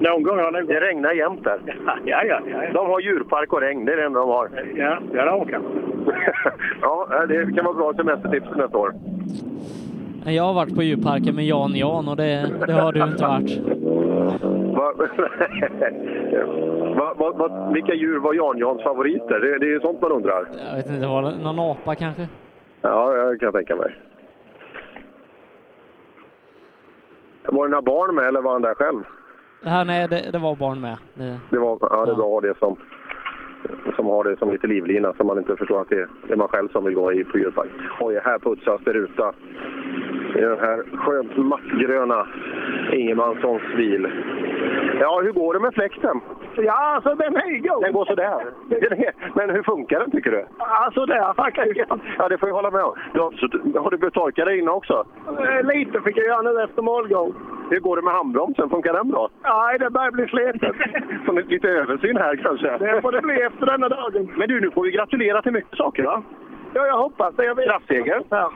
Någon 0.00 0.22
gång 0.22 0.36
har 0.36 0.44
jag 0.44 0.52
nog. 0.52 0.68
Det 0.68 0.80
regnar 0.80 1.12
jämt 1.12 1.44
där. 1.44 1.60
Ja, 1.86 1.96
ja, 2.04 2.24
ja. 2.24 2.40
ja. 2.46 2.72
De 2.72 2.86
har 2.86 3.00
djurpark 3.00 3.52
och 3.52 3.60
regn, 3.60 3.84
det 3.84 3.92
är 3.92 3.96
det 3.96 4.04
enda 4.04 4.20
de 4.20 4.28
har. 4.28 4.48
Ja, 4.54 4.84
ja 4.84 4.98
det 5.12 5.18
har 5.18 5.46
de 5.46 5.64
ja, 6.82 7.26
det 7.28 7.54
kan 7.54 7.64
vara 7.64 7.74
bra 7.74 7.94
semestertips 7.94 8.56
nästa 8.56 8.78
år. 8.78 8.92
Jag 10.24 10.42
har 10.42 10.54
varit 10.54 10.74
på 10.74 10.82
djurparken 10.82 11.36
med 11.36 11.44
Jan 11.46 11.74
Jan 11.74 12.08
och 12.08 12.16
det, 12.16 12.50
det 12.66 12.72
har 12.72 12.92
du 12.92 13.02
inte 13.02 13.26
varit. 13.26 13.58
Va, 14.76 14.92
va, 16.96 17.14
va, 17.16 17.30
va, 17.30 17.70
vilka 17.74 17.94
djur 17.94 18.18
var 18.18 18.34
Jan 18.34 18.58
Jans 18.58 18.82
favoriter? 18.82 19.40
Det, 19.40 19.58
det 19.58 19.74
är 19.74 19.80
sånt 19.80 20.00
man 20.00 20.12
undrar. 20.12 20.46
Jag 20.70 20.76
vet 20.76 20.86
inte, 20.86 21.00
det 21.00 21.06
var 21.06 21.22
någon 21.22 21.58
apa 21.58 21.94
kanske? 21.94 22.28
Ja, 22.82 23.16
jag 23.16 23.40
kan 23.40 23.52
tänka 23.52 23.76
mig. 23.76 23.96
Var 27.44 27.64
det 27.66 27.70
några 27.70 27.82
barn 27.82 28.14
med 28.14 28.24
eller 28.24 28.42
var 28.42 28.52
han 28.52 28.62
där 28.62 28.74
själv? 28.74 29.02
Ja, 29.64 29.84
nej, 29.84 30.08
det, 30.08 30.30
det 30.32 30.38
var 30.38 30.56
barn 30.56 30.80
med. 30.80 30.96
Det, 31.14 31.38
Det 31.50 31.58
var, 31.58 31.78
ja, 31.80 32.04
det 32.04 32.12
är 32.12 32.16
bra 32.16 32.40
det 32.40 32.58
som, 32.58 32.76
som 33.96 34.06
har 34.06 34.24
det 34.24 34.36
som 34.36 34.52
lite 34.52 34.66
livlina 34.66 35.12
så 35.16 35.24
man 35.24 35.38
inte 35.38 35.56
förstår 35.56 35.80
att 35.80 35.88
det, 35.88 36.08
är 36.28 36.36
man 36.36 36.48
själv 36.48 36.68
som 36.68 36.84
vill 36.84 36.94
gå 36.94 37.12
i 37.12 37.24
på 37.24 37.38
djurpark. 37.38 37.70
Oj, 38.00 38.20
här 38.24 38.38
putsas 38.38 38.80
det 38.84 38.92
ruta. 38.92 39.32
I 40.36 40.40
den 40.40 40.58
här 40.58 40.96
skönt 40.96 41.36
mattgröna 41.36 42.26
Ingemanssons 42.92 43.62
bil. 43.76 44.08
Ja, 45.00 45.20
hur 45.24 45.32
går 45.32 45.54
det 45.54 45.60
med 45.60 45.74
fläkten? 45.74 46.20
Ja, 46.56 46.94
alltså 46.94 47.14
den 47.14 47.36
är 47.36 47.58
god. 47.68 47.82
Den 47.82 47.92
går 47.92 48.04
sådär. 48.04 48.44
Den 48.68 48.92
är, 48.92 49.12
men 49.34 49.50
hur 49.50 49.62
funkar 49.62 50.00
den 50.00 50.10
tycker 50.10 50.30
du? 50.30 50.46
Alltså 50.58 51.06
där 51.06 51.34
faktiskt. 51.34 51.80
Ja, 52.18 52.28
det 52.28 52.38
får 52.38 52.48
jag 52.48 52.56
hålla 52.56 52.70
med 52.70 52.84
om. 52.84 52.94
Du 53.12 53.20
har, 53.20 53.78
har 53.82 53.90
du 53.90 53.96
behövt 53.98 54.14
torka 54.14 54.44
dig 54.44 54.58
innan 54.58 54.74
också? 54.74 55.04
Eh, 55.26 55.66
Lite 55.74 56.00
fick 56.00 56.16
jag 56.16 56.26
göra 56.26 56.42
nu 56.42 56.62
efter 56.62 56.82
målgång. 56.82 57.34
Hur 57.70 57.80
går 57.80 57.96
det 57.96 58.02
med 58.02 58.14
handbromsen? 58.14 58.70
Funkar 58.70 58.92
den 58.92 59.10
bra? 59.10 59.28
Nej, 59.42 59.78
det 59.78 59.90
börjar 59.90 60.10
bli 60.10 60.26
slitet. 60.26 60.76
Får 61.26 61.32
ni 61.32 61.42
lite 61.42 61.68
översyn 61.68 62.16
här 62.16 62.36
kanske? 62.36 62.78
Det 62.78 63.02
får 63.02 63.12
det 63.12 63.20
bli 63.22 63.42
efter 63.42 63.66
denna 63.66 63.88
dagen. 63.88 64.32
Men 64.36 64.48
du, 64.48 64.60
nu 64.60 64.70
får 64.70 64.82
vi 64.82 64.90
gratulera 64.90 65.42
till 65.42 65.52
mycket 65.52 65.76
saker 65.76 66.02
va? 66.02 66.22
Ja, 66.74 66.86
jag 66.86 66.96
hoppas 66.96 67.34
det. 67.36 67.44
Jag 67.44 67.54
vet. 67.54 67.66
Ja. 68.28 68.52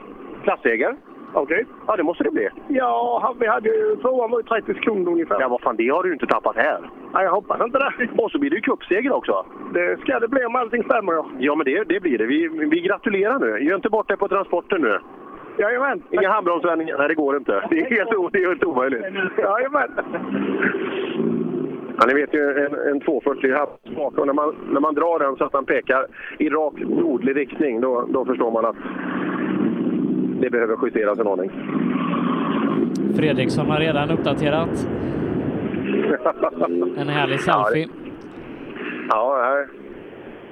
Okej. 1.33 1.65
Ja, 1.87 1.95
det 1.95 2.03
måste 2.03 2.23
det 2.23 2.31
bli. 2.31 2.49
Ja, 2.67 3.35
vi 3.39 3.47
hade 3.47 3.69
ju 3.69 3.95
tvåan 3.95 4.31
var 4.31 4.39
ju 4.39 4.43
30 4.43 4.73
sekunder 4.73 5.11
ungefär. 5.11 5.41
Ja, 5.41 5.47
vad 5.47 5.61
fan, 5.61 5.75
det 5.75 5.89
har 5.89 6.03
du 6.03 6.09
ju 6.09 6.13
inte 6.13 6.27
tappat 6.27 6.55
här. 6.55 6.89
Nej, 7.13 7.23
jag 7.23 7.31
hoppas 7.31 7.61
inte 7.61 7.79
det. 7.79 8.23
Och 8.23 8.31
så 8.31 8.39
blir 8.39 8.49
det 8.49 8.55
ju 8.55 8.61
cupseger 8.61 9.13
också. 9.13 9.45
Det 9.73 9.99
ska 10.01 10.19
det 10.19 10.27
bli 10.27 10.45
om 10.45 10.55
allting 10.55 10.83
stämmer 10.83 11.13
ja. 11.13 11.25
Ja, 11.39 11.55
men 11.55 11.65
det, 11.65 11.83
det 11.83 11.99
blir 11.99 12.17
det. 12.17 12.25
Vi, 12.25 12.47
vi 12.47 12.81
gratulerar 12.81 13.39
nu. 13.39 13.63
Gör 13.63 13.75
inte 13.75 13.89
bort 13.89 14.07
dig 14.07 14.17
på 14.17 14.27
transporten 14.27 14.81
nu. 14.81 14.99
Jajamän. 15.57 16.03
Inga 16.11 16.29
handbromsvändningar. 16.29 16.97
Nej, 16.97 17.07
det 17.07 17.15
går 17.15 17.37
inte. 17.37 17.67
Det 17.69 17.79
är 17.79 17.89
helt, 17.89 18.33
det 18.33 18.43
är 18.43 18.47
helt 18.47 18.63
omöjligt. 18.63 19.03
Jajamän. 19.37 19.91
Ja, 21.99 22.05
ni 22.07 22.13
vet 22.13 22.33
ju 22.33 22.65
en, 22.65 22.73
en 22.89 22.99
240 22.99 23.53
här 23.53 23.67
bakom. 23.95 24.27
När 24.27 24.33
man, 24.33 24.55
när 24.69 24.79
man 24.79 24.95
drar 24.95 25.19
den 25.19 25.35
så 25.35 25.43
att 25.43 25.51
den 25.51 25.65
pekar 25.65 26.05
i 26.37 26.49
rak 26.49 26.73
nordlig 26.79 27.35
riktning, 27.35 27.81
då, 27.81 28.05
då 28.09 28.25
förstår 28.25 28.51
man 28.51 28.65
att 28.65 28.75
det 30.41 30.49
behöver 30.49 30.77
justeras 30.83 31.19
en 31.19 31.27
aning. 31.27 31.51
Fredriksson 33.15 33.69
har 33.69 33.79
redan 33.79 34.11
uppdaterat. 34.11 34.69
En 36.97 37.09
härlig 37.09 37.39
selfie. 37.39 37.89
Ja, 39.09 39.41
här. 39.43 39.67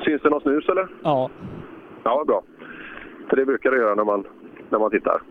Syns 0.05 0.21
det 0.21 0.29
något 0.29 0.43
snus 0.43 0.69
eller? 0.69 0.87
Ja. 1.03 1.29
Ja, 2.03 2.23
bra. 2.27 2.41
För 3.29 3.35
det 3.35 3.45
brukar 3.45 3.71
det 3.71 3.77
göra 3.77 3.95
när 3.95 4.03
man, 4.03 4.23
när 4.69 4.79
man 4.79 4.91
tittar. 4.91 5.21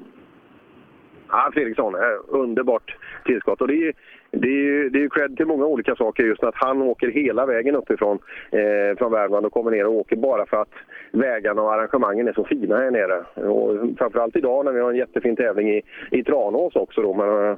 Ja, 1.28 1.50
Fredriksson, 1.52 1.94
underbart 2.28 2.96
tillskott. 3.24 3.60
Och 3.60 3.68
det 3.68 3.88
är, 3.88 3.92
det 4.36 4.48
är, 4.48 4.62
ju- 4.62 4.88
det 4.88 5.02
är 5.04 5.08
cred 5.08 5.36
till 5.36 5.46
många 5.46 5.64
olika 5.66 5.96
saker. 5.96 6.22
Just 6.24 6.42
att 6.42 6.54
han 6.56 6.82
åker 6.82 7.08
hela 7.10 7.46
vägen 7.46 7.76
uppifrån 7.76 8.18
eh, 8.50 8.98
från 8.98 9.12
Värmland 9.12 9.46
och 9.46 9.52
kommer 9.52 9.70
ner 9.70 9.86
och 9.86 9.92
åker 9.94 10.16
bara 10.16 10.46
för 10.46 10.56
att 10.62 10.72
vägarna 11.12 11.62
och 11.62 11.72
arrangemangen 11.74 12.28
är 12.28 12.32
så 12.32 12.44
fina 12.44 12.76
här 12.76 12.90
nere. 12.90 13.46
Och 13.48 13.78
framförallt 13.98 14.36
idag 14.36 14.64
när 14.64 14.72
vi 14.72 14.80
har 14.80 14.90
en 14.90 14.96
jättefin 14.96 15.36
tävling 15.36 15.70
i, 15.70 15.82
i 16.10 16.24
Tranås 16.24 16.76
också. 16.76 17.02
Då. 17.02 17.14
Men, 17.14 17.50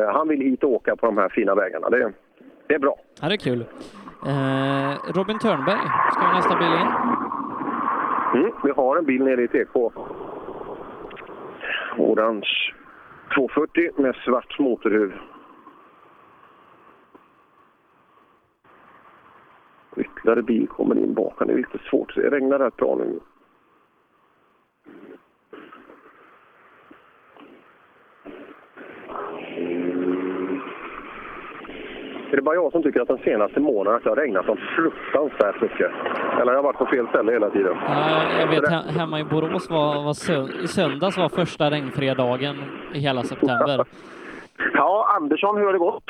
eh, 0.00 0.08
han 0.12 0.28
vill 0.28 0.40
hit 0.40 0.64
och 0.64 0.70
åka 0.70 0.96
på 0.96 1.06
de 1.06 1.18
här 1.18 1.28
fina 1.28 1.54
vägarna. 1.54 1.90
Det, 1.90 2.12
det 2.66 2.74
är 2.74 2.78
bra. 2.78 2.96
Ja, 3.22 3.28
det 3.28 3.34
är 3.34 3.38
kul. 3.38 3.64
Eh, 4.26 5.12
Robin 5.16 5.38
Törnberg 5.38 5.78
ska 6.12 6.20
ha 6.26 6.34
nästa 6.34 6.58
bil 6.58 6.66
in. 6.80 6.88
Mm, 8.40 8.52
vi 8.64 8.70
har 8.70 8.96
en 8.96 9.04
bil 9.04 9.24
nere 9.24 9.42
i 9.42 9.48
TK. 9.48 9.92
Orange 11.98 12.48
240 13.34 13.90
med 14.02 14.14
svart 14.24 14.58
motorhuv. 14.58 15.12
Ytterligare 19.96 20.42
bil 20.42 20.66
kommer 20.68 20.98
in 20.98 21.14
bakom. 21.14 21.46
Det 21.46 21.52
är 21.52 21.56
lite 21.56 21.78
svårt. 21.90 22.14
Det 22.14 22.30
regnar 22.30 22.58
rätt 22.58 22.76
bra 22.76 22.96
nu. 22.98 23.20
Är 32.32 32.36
det 32.36 32.42
bara 32.42 32.54
jag 32.54 32.72
som 32.72 32.82
tycker 32.82 33.00
att 33.00 33.08
den 33.08 33.18
senaste 33.18 33.60
månaden 33.60 33.96
att 33.96 34.02
det 34.04 34.08
har 34.08 34.16
regnat 34.16 34.46
så 34.46 34.56
fruktansvärt 34.76 35.60
mycket? 35.62 35.90
Eller 36.32 36.46
har 36.46 36.52
jag 36.52 36.62
varit 36.62 36.78
på 36.78 36.86
fel 36.86 37.06
ställe 37.08 37.32
hela 37.32 37.50
tiden? 37.50 37.76
Ja, 37.86 38.22
jag 38.40 38.46
vet 38.46 38.64
he- 38.64 38.90
hemma 38.98 39.20
i 39.20 39.24
Borås 39.24 39.70
var, 39.70 40.02
var 40.04 40.12
sö- 40.12 40.64
i 40.64 40.68
söndags 40.68 41.16
var 41.18 41.28
första 41.28 41.70
regnfria 41.70 42.14
dagen 42.14 42.56
i 42.94 42.98
hela 42.98 43.22
september. 43.22 43.84
Ja, 44.74 45.14
Andersson, 45.16 45.56
hur 45.56 45.64
har 45.64 45.72
det 45.72 45.78
gått? 45.78 46.04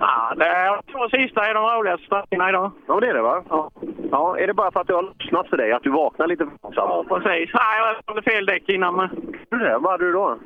Ja, 0.00 0.34
det 0.36 0.44
är 0.44 0.80
två 0.92 1.08
sista 1.08 1.46
är 1.46 1.54
de 1.54 1.64
roligaste 1.64 2.06
sträckorna 2.06 2.48
idag. 2.48 2.70
Ja, 2.86 3.00
det 3.00 3.08
är 3.08 3.14
det 3.14 3.22
va? 3.22 3.42
Ja. 3.50 3.70
ja. 4.10 4.38
Är 4.38 4.46
det 4.46 4.54
bara 4.54 4.70
för 4.70 4.80
att 4.80 4.86
du 4.86 4.94
har 4.94 5.02
lossnat 5.02 5.48
för 5.48 5.56
dig? 5.56 5.72
Att 5.72 5.82
du 5.82 5.90
vaknar 5.90 6.26
lite 6.26 6.44
för 6.44 6.72
Ja, 6.72 7.04
precis. 7.08 7.50
Nej, 7.54 7.78
jag 7.78 8.14
hade 8.14 8.22
fel 8.22 8.46
däck 8.46 8.68
innan. 8.68 8.96
Men... 8.96 9.08
det? 9.50 9.78
Vad 9.78 9.92
hade 9.92 10.04
du 10.04 10.12
då? 10.12 10.38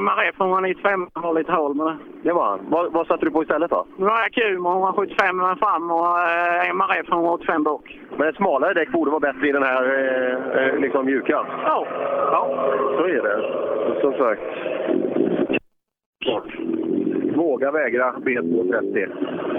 MRF 0.00 0.40
195 0.40 1.08
har 1.14 1.34
lite 1.34 1.52
hål 1.52 1.74
med 1.74 1.86
det. 1.86 1.96
Det 2.22 2.32
var 2.32 2.44
han. 2.44 2.60
Vad, 2.68 2.92
vad 2.92 3.06
satte 3.06 3.24
du 3.24 3.30
på 3.30 3.42
istället 3.42 3.70
då? 3.70 3.86
Nu 3.96 4.06
har 4.06 4.20
jag 4.20 4.32
Kuma 4.32 4.70
175 4.72 5.36
med 5.36 5.58
fram 5.58 5.90
och 5.90 6.20
eh, 6.20 6.70
MRF 6.70 7.08
185 7.08 7.62
bak. 7.62 7.98
Men 8.16 8.28
ett 8.28 8.36
smalare 8.36 8.74
däck 8.74 8.92
borde 8.92 9.10
vara 9.10 9.20
bättre 9.20 9.48
i 9.48 9.52
den 9.52 9.62
här 9.62 9.82
eh, 9.82 10.62
eh, 10.62 10.76
liksom 10.76 11.06
mjuka. 11.06 11.46
Ja. 11.64 11.86
ja, 12.32 12.72
så 12.96 13.04
är 13.04 13.22
det. 13.22 14.00
Som 14.00 14.12
sagt. 14.12 14.42
Våga 17.36 17.70
vägra 17.70 18.12
B230. 18.12 19.08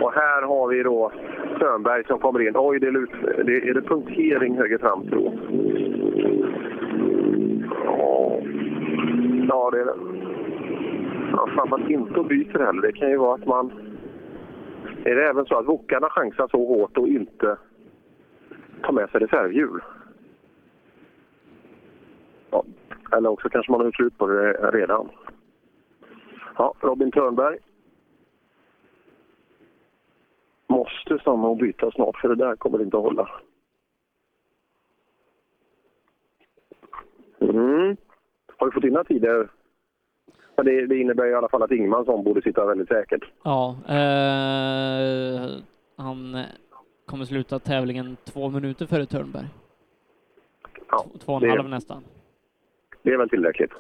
Och 0.01 0.13
här 0.13 0.42
har 0.42 0.67
vi 0.67 0.83
då 0.83 1.12
Sönberg 1.60 2.03
som 2.03 2.19
kommer 2.19 2.47
in. 2.47 2.53
Oj, 2.56 2.79
det 2.79 2.88
är, 2.88 2.92
lut, 2.92 3.10
det, 3.46 3.69
är 3.69 3.74
det 3.74 3.81
punktering 3.81 4.58
höger 4.58 4.78
fram 4.78 5.08
tro? 5.08 5.40
Ja. 7.85 8.40
Ja, 9.49 9.69
det 9.72 9.79
är 9.79 9.85
det. 9.85 9.96
Ja, 11.31 11.49
fan, 11.56 11.69
man 11.69 11.92
inte 11.92 12.19
och 12.19 12.26
byter 12.26 12.65
heller. 12.65 12.81
Det 12.81 12.92
kan 12.92 13.10
ju 13.10 13.17
vara 13.17 13.35
att 13.35 13.46
man... 13.46 13.72
Är 15.03 15.15
det 15.15 15.29
även 15.29 15.46
så 15.46 15.56
att 15.56 15.65
wokarna 15.65 16.10
chansar 16.10 16.47
så 16.47 16.58
hårt 16.58 16.97
och 16.97 17.08
inte 17.08 17.58
tar 18.83 18.94
med 18.94 19.10
sig 19.10 19.22
reservhjul? 19.22 19.81
Ja. 22.51 22.63
Eller 23.12 23.29
också 23.29 23.49
kanske 23.49 23.72
man 23.72 23.81
har 23.81 23.85
gjort 23.85 23.96
slut 23.96 24.17
på 24.17 24.28
det 24.28 24.51
redan. 24.53 25.10
Ja, 26.58 26.74
Robin 26.80 27.12
Törnberg. 27.12 27.58
Måste 30.68 31.19
stanna 31.19 31.48
och 31.48 31.58
byta 31.58 31.92
snart, 31.92 32.18
för 32.18 32.30
det 32.30 32.36
där 32.36 32.56
kommer 32.56 32.82
inte 32.82 32.98
att 32.98 33.03
hålla. 33.03 33.30
Mm. 37.40 37.98
Har 38.58 38.66
du 38.68 38.72
fått 38.72 38.84
dina 38.84 39.03
tider? 39.03 39.50
Ja, 40.56 40.64
det, 40.64 40.86
det 40.88 40.98
innebär 40.98 41.26
i 41.26 41.34
alla 41.34 41.50
fall 41.50 41.64
att 41.64 41.72
Ingmansson 41.72 42.24
borde 42.24 42.42
sitta 42.42 42.66
väldigt 42.66 42.88
säkert. 42.88 43.24
Ja, 43.44 43.76
eh, 43.88 45.50
han 45.98 46.44
kommer 47.06 47.26
sluta 47.26 47.60
tävlingen 47.60 48.18
två 48.24 48.50
minuter 48.50 48.86
före 48.86 49.06
Törnberg. 49.06 49.46
Ja, 50.90 51.06
Två 51.26 51.34
och 51.34 51.44
en 51.44 51.50
halv 51.50 51.69
nästan. 51.69 52.03
Det 53.02 53.14
är 53.14 53.18
väl 53.18 53.30
tillräckligt. 53.30 53.72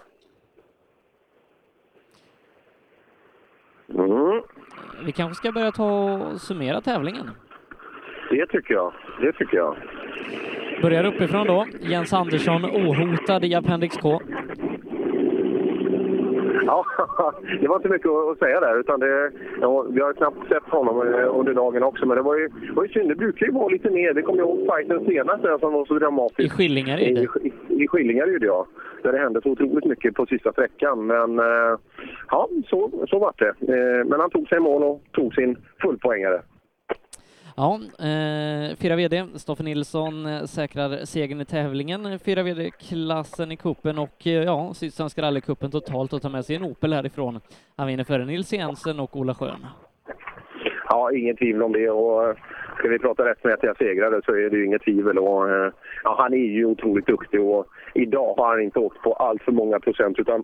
Mm. 3.95 4.41
Vi 5.05 5.11
kanske 5.11 5.35
ska 5.35 5.51
börja 5.51 5.71
ta 5.71 6.13
och 6.13 6.41
summera 6.41 6.81
tävlingen. 6.81 7.29
Det 8.29 8.45
tycker 8.45 8.73
jag. 8.73 8.93
Det 9.21 9.31
tycker 9.33 9.57
jag. 9.57 9.75
Börjar 10.81 11.03
uppifrån 11.03 11.47
då. 11.47 11.65
Jens 11.79 12.13
Andersson 12.13 12.65
ohotad 12.65 13.45
i 13.45 13.55
Appendix 13.55 13.97
K. 13.97 14.21
Ja, 16.65 16.85
det 17.61 17.67
var 17.67 17.75
inte 17.75 17.89
mycket 17.89 18.11
att 18.11 18.37
säga 18.39 18.59
där. 18.59 18.79
Utan 18.79 18.99
det, 18.99 19.31
ja, 19.61 19.85
vi 19.89 20.01
har 20.01 20.13
knappt 20.13 20.47
sett 20.49 20.63
honom 20.63 21.13
eh, 21.13 21.39
under 21.39 21.53
dagen 21.53 21.83
också. 21.83 22.05
Men 22.05 22.17
det 22.17 22.23
var 22.23 22.37
ju, 22.37 22.49
var 22.75 22.83
ju 22.83 22.89
synd. 22.89 23.09
Det 23.09 23.15
brukar 23.15 23.45
ju 23.45 23.51
vara 23.51 23.67
lite 23.67 23.89
mer. 23.89 24.13
Det 24.13 24.21
kommer 24.21 24.39
jag 24.39 24.49
ihåg 24.49 24.75
fighten 24.75 25.05
senast 25.05 25.43
där 25.43 25.57
som 25.57 25.73
var 25.73 25.85
så 25.85 25.93
dramatisk. 25.93 26.39
I 26.39 26.49
Skillingaryd? 26.49 27.17
I, 27.17 27.27
i, 27.43 27.83
i 27.83 27.87
Skillingaryd, 27.87 28.43
ja. 28.43 28.67
Där 29.03 29.11
det 29.11 29.17
hände 29.17 29.41
så 29.41 29.49
otroligt 29.49 29.85
mycket 29.85 30.13
på 30.13 30.25
sista 30.25 30.51
sträckan. 30.51 31.05
Men 31.05 31.39
eh, 31.39 31.77
ja, 32.29 32.49
så, 32.69 32.91
så 33.09 33.19
var 33.19 33.33
det. 33.37 33.73
Eh, 33.73 34.05
Men 34.05 34.19
han 34.19 34.29
tog 34.29 34.47
sig 34.47 34.57
i 34.57 34.61
mål 34.61 34.83
och 34.83 35.01
tog 35.11 35.33
sin 35.33 35.57
fullpoängare. 35.81 36.41
Ja, 37.55 37.79
eh, 37.99 38.75
fyra 38.81 38.95
VD, 38.95 39.25
Stoffe 39.35 39.63
Nilsson 39.63 40.25
eh, 40.25 40.43
säkrar 40.43 41.05
segern 41.05 41.41
i 41.41 41.45
tävlingen, 41.45 42.19
fyra 42.19 42.43
VD-klassen 42.43 43.51
i 43.51 43.57
kuppen 43.57 43.97
och 43.99 44.27
eh, 44.27 44.43
ja, 44.43 44.73
Sydsvenska 44.73 45.21
rallycupen 45.21 45.71
totalt 45.71 46.13
och 46.13 46.21
tar 46.21 46.29
med 46.29 46.45
sig 46.45 46.55
en 46.55 46.63
Opel 46.63 46.93
härifrån. 46.93 47.39
Han 47.77 47.87
vinner 47.87 48.03
före 48.03 48.25
Nils 48.25 48.53
Jensen 48.53 48.99
och 48.99 49.15
Ola 49.15 49.35
Schön. 49.35 49.65
Ja, 50.89 51.11
inget 51.11 51.37
tvivel 51.37 51.63
om 51.63 51.71
det. 51.71 51.89
Och 51.89 52.29
eh, 52.29 52.35
ska 52.77 52.87
vi 52.87 52.99
prata 52.99 53.25
rättmätiga 53.25 53.75
segrare 53.75 54.21
så 54.25 54.31
är 54.31 54.49
det 54.49 54.57
ju 54.57 54.65
inget 54.65 54.81
tvivel. 54.81 55.17
Och, 55.17 55.49
eh, 55.49 55.71
ja, 56.03 56.15
han 56.17 56.33
är 56.33 56.37
ju 56.37 56.65
otroligt 56.65 57.07
duktig 57.07 57.41
och 57.41 57.65
idag 57.93 58.35
har 58.37 58.47
han 58.47 58.61
inte 58.61 58.79
åkt 58.79 59.01
på 59.01 59.13
allt 59.13 59.41
för 59.43 59.51
många 59.51 59.79
procent 59.79 60.19
utan 60.19 60.43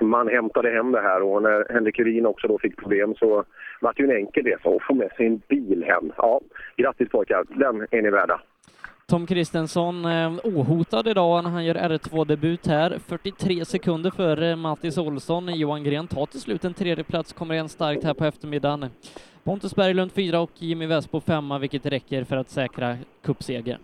man 0.00 0.28
hämtade 0.28 0.70
hem 0.70 0.92
det 0.92 1.00
här 1.00 1.22
och 1.22 1.42
när 1.42 1.72
Henrik 1.72 1.98
Urin 1.98 2.26
också 2.26 2.48
då 2.48 2.58
fick 2.58 2.76
problem 2.76 3.14
så 3.14 3.44
var 3.80 3.92
det 3.96 4.02
ju 4.02 4.10
en 4.10 4.16
enkel 4.16 4.44
resa 4.44 4.68
att 4.68 4.82
få 4.82 4.94
med 4.94 5.10
sig 5.16 5.26
en 5.26 5.42
bil 5.48 5.84
hem. 5.86 6.12
Ja, 6.16 6.40
grattis 6.76 7.08
pojkar, 7.08 7.44
den 7.48 7.86
är 7.90 8.02
ni 8.02 8.10
värda. 8.10 8.40
Tom 9.06 9.26
Kristensson 9.26 10.04
eh, 10.04 10.32
ohotad 10.44 11.08
idag 11.08 11.44
när 11.44 11.50
han 11.50 11.64
gör 11.64 11.74
R2-debut 11.74 12.66
här. 12.66 12.98
43 13.06 13.64
sekunder 13.64 14.10
före 14.10 14.56
Mattis 14.56 14.98
Olsson. 14.98 15.54
Johan 15.54 15.84
Gren 15.84 16.06
tar 16.06 16.26
till 16.26 16.40
slut 16.40 16.64
en 16.64 16.74
tredje 16.74 17.04
plats, 17.04 17.32
kommer 17.32 17.54
igen 17.54 17.68
starkt 17.68 18.04
här 18.04 18.14
på 18.14 18.24
eftermiddagen. 18.24 18.86
Pontus 19.44 19.74
Berglund 19.74 20.12
fyra 20.12 20.40
och 20.40 20.50
Jimmy 20.54 20.86
Westbo 20.86 21.20
femma, 21.20 21.58
vilket 21.58 21.86
räcker 21.86 22.24
för 22.24 22.36
att 22.36 22.50
säkra 22.50 22.96
cupsegern. 23.22 23.80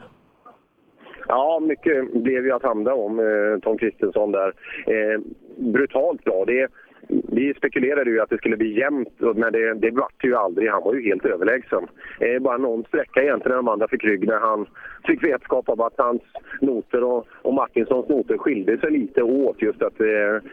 Ja, 1.28 1.60
mycket 1.62 2.12
blev 2.12 2.46
ju 2.46 2.52
att 2.52 2.62
handla 2.62 2.94
om 2.94 3.18
eh, 3.18 3.60
Tom 3.62 3.78
Kristensson 3.78 4.32
där. 4.32 4.52
Eh, 4.86 5.20
brutalt 5.56 6.24
bra. 6.24 6.44
Det, 6.46 6.68
vi 7.08 7.54
spekulerade 7.54 8.10
ju 8.10 8.20
att 8.20 8.30
det 8.30 8.38
skulle 8.38 8.56
bli 8.56 8.78
jämnt, 8.78 9.20
men 9.34 9.52
det, 9.52 9.74
det 9.74 9.90
vart 9.90 10.22
det 10.22 10.28
ju 10.28 10.36
aldrig. 10.36 10.70
Han 10.70 10.82
var 10.82 10.94
ju 10.94 11.02
helt 11.02 11.24
överlägsen. 11.24 11.86
Eh, 12.20 12.42
bara 12.42 12.56
någon 12.56 12.84
sträcka 12.84 13.22
egentligen 13.22 13.50
när 13.50 13.56
de 13.56 13.68
andra 13.68 13.88
fick 13.88 14.04
rygg 14.04 14.26
när 14.26 14.38
han 14.38 14.66
fick 15.06 15.24
vetskap 15.24 15.68
om 15.68 15.80
att 15.80 15.94
hans 15.96 16.22
noter 16.60 17.04
och, 17.04 17.26
och 17.42 17.54
Martinssons 17.54 18.08
noter 18.08 18.38
skilde 18.38 18.78
sig 18.78 18.90
lite 18.90 19.22
åt. 19.22 19.62
Just 19.62 19.82
att 19.82 20.00
eh, 20.00 20.06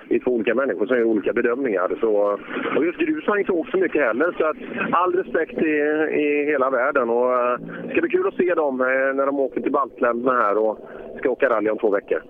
det 0.07 0.15
är 0.15 0.19
två 0.19 0.31
olika 0.31 0.55
människor 0.55 0.85
som 0.85 0.97
gör 0.97 1.03
olika 1.03 1.33
bedömningar. 1.33 1.97
Så, 1.99 2.39
och 2.75 2.85
just 2.85 2.99
grus 2.99 3.27
har 3.27 3.37
inte 3.37 3.51
åkt 3.51 3.71
så 3.71 3.77
mycket 3.77 4.01
heller, 4.01 4.35
så 4.37 4.45
att 4.45 4.57
all 4.91 5.13
respekt 5.15 5.57
i, 5.61 5.75
i 6.21 6.45
hela 6.45 6.69
världen. 6.69 7.09
Och, 7.09 7.33
eh, 7.33 7.59
det 7.83 7.91
ska 7.91 8.01
bli 8.01 8.09
kul 8.09 8.27
att 8.27 8.35
se 8.37 8.53
dem 8.53 8.81
eh, 8.81 8.87
när 8.87 9.25
de 9.25 9.39
åker 9.39 9.61
till 9.61 9.71
baltländerna 9.71 10.41
här 10.41 10.57
och 10.57 10.89
ska 11.17 11.29
åka 11.29 11.49
rally 11.49 11.69
om 11.69 11.77
två 11.77 11.89
veckor. 11.89 12.21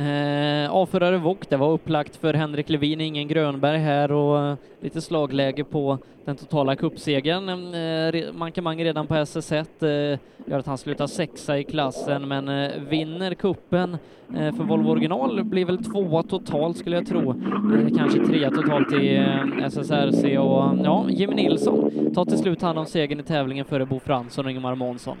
Eh, 0.00 0.70
avförare 0.70 1.18
Wok, 1.18 1.48
det 1.48 1.56
var 1.56 1.70
upplagt 1.70 2.16
för 2.16 2.34
Henrik 2.34 2.68
Levin, 2.68 3.00
ingen 3.00 3.28
Grönberg 3.28 3.78
här 3.78 4.12
och 4.12 4.38
eh, 4.38 4.56
lite 4.80 5.00
slagläge 5.00 5.64
på 5.64 5.98
den 6.24 6.36
totala 6.36 6.76
cupsegern. 6.76 7.74
Eh, 7.74 8.32
mankemang 8.32 8.84
redan 8.84 9.06
på 9.06 9.14
SS1 9.14 9.66
eh, 9.80 10.18
gör 10.46 10.58
att 10.58 10.66
han 10.66 10.78
slutar 10.78 11.06
sexa 11.06 11.58
i 11.58 11.64
klassen 11.64 12.28
men 12.28 12.48
eh, 12.48 12.70
vinner 12.88 13.34
kuppen 13.34 13.96
eh, 14.36 14.54
för 14.54 14.64
Volvo 14.64 14.90
original 14.90 15.44
blir 15.44 15.64
väl 15.64 15.84
tvåa 15.84 16.22
totalt 16.22 16.76
skulle 16.76 16.96
jag 16.96 17.06
tro. 17.06 17.30
Eh, 17.30 17.96
kanske 17.96 18.26
trea 18.26 18.50
totalt 18.50 18.92
i 18.92 19.16
eh, 19.16 19.64
SSRC 19.64 20.38
och 20.38 20.84
ja, 20.84 21.06
Jimmy 21.08 21.34
Nilsson 21.34 21.90
tar 22.14 22.24
till 22.24 22.38
slut 22.38 22.62
hand 22.62 22.78
om 22.78 22.86
segern 22.86 23.20
i 23.20 23.22
tävlingen 23.22 23.64
före 23.64 23.86
Bo 23.86 24.00
Fransson 24.00 24.44
och 24.44 24.50
Ingemar 24.50 24.74
Månsson. 24.74 25.16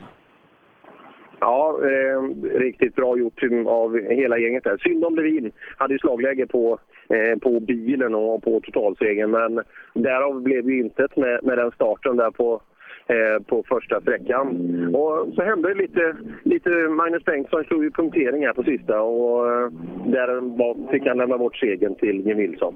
Ja, 1.40 1.78
eh, 1.82 2.22
riktigt 2.58 2.94
bra 2.94 3.18
gjort 3.18 3.42
av 3.66 3.98
hela 3.98 4.38
gänget 4.38 4.64
där. 4.64 4.76
Synd 4.76 5.04
om 5.04 5.16
Levin. 5.16 5.52
Hade 5.76 5.94
ju 5.94 5.98
slagläge 5.98 6.46
på, 6.46 6.78
eh, 7.08 7.38
på 7.38 7.60
bilen 7.60 8.14
och 8.14 8.42
på 8.42 8.60
totalsegern, 8.60 9.30
men 9.30 9.62
därav 9.94 10.42
blev 10.42 10.70
ju 10.70 10.80
intet 10.80 11.16
med, 11.16 11.44
med 11.44 11.58
den 11.58 11.70
starten 11.70 12.16
där 12.16 12.30
på, 12.30 12.62
eh, 13.06 13.42
på 13.46 13.64
första 13.68 14.00
sträckan. 14.00 14.46
Och 14.94 15.34
så 15.34 15.42
hände 15.42 15.68
det 15.68 15.74
lite, 15.74 16.16
lite 16.42 16.70
Magnus 16.70 17.24
Bengtsson 17.24 17.64
slog 17.64 17.84
ju 17.84 17.90
punktering 17.90 18.46
här 18.46 18.52
på 18.52 18.62
sista 18.62 19.00
och 19.00 19.52
eh, 19.52 19.70
där 20.04 20.90
fick 20.92 21.06
han 21.06 21.18
lämna 21.18 21.38
bort 21.38 21.56
segern 21.56 21.94
till 21.94 22.26
Jim 22.26 22.36
Nilsson. 22.36 22.74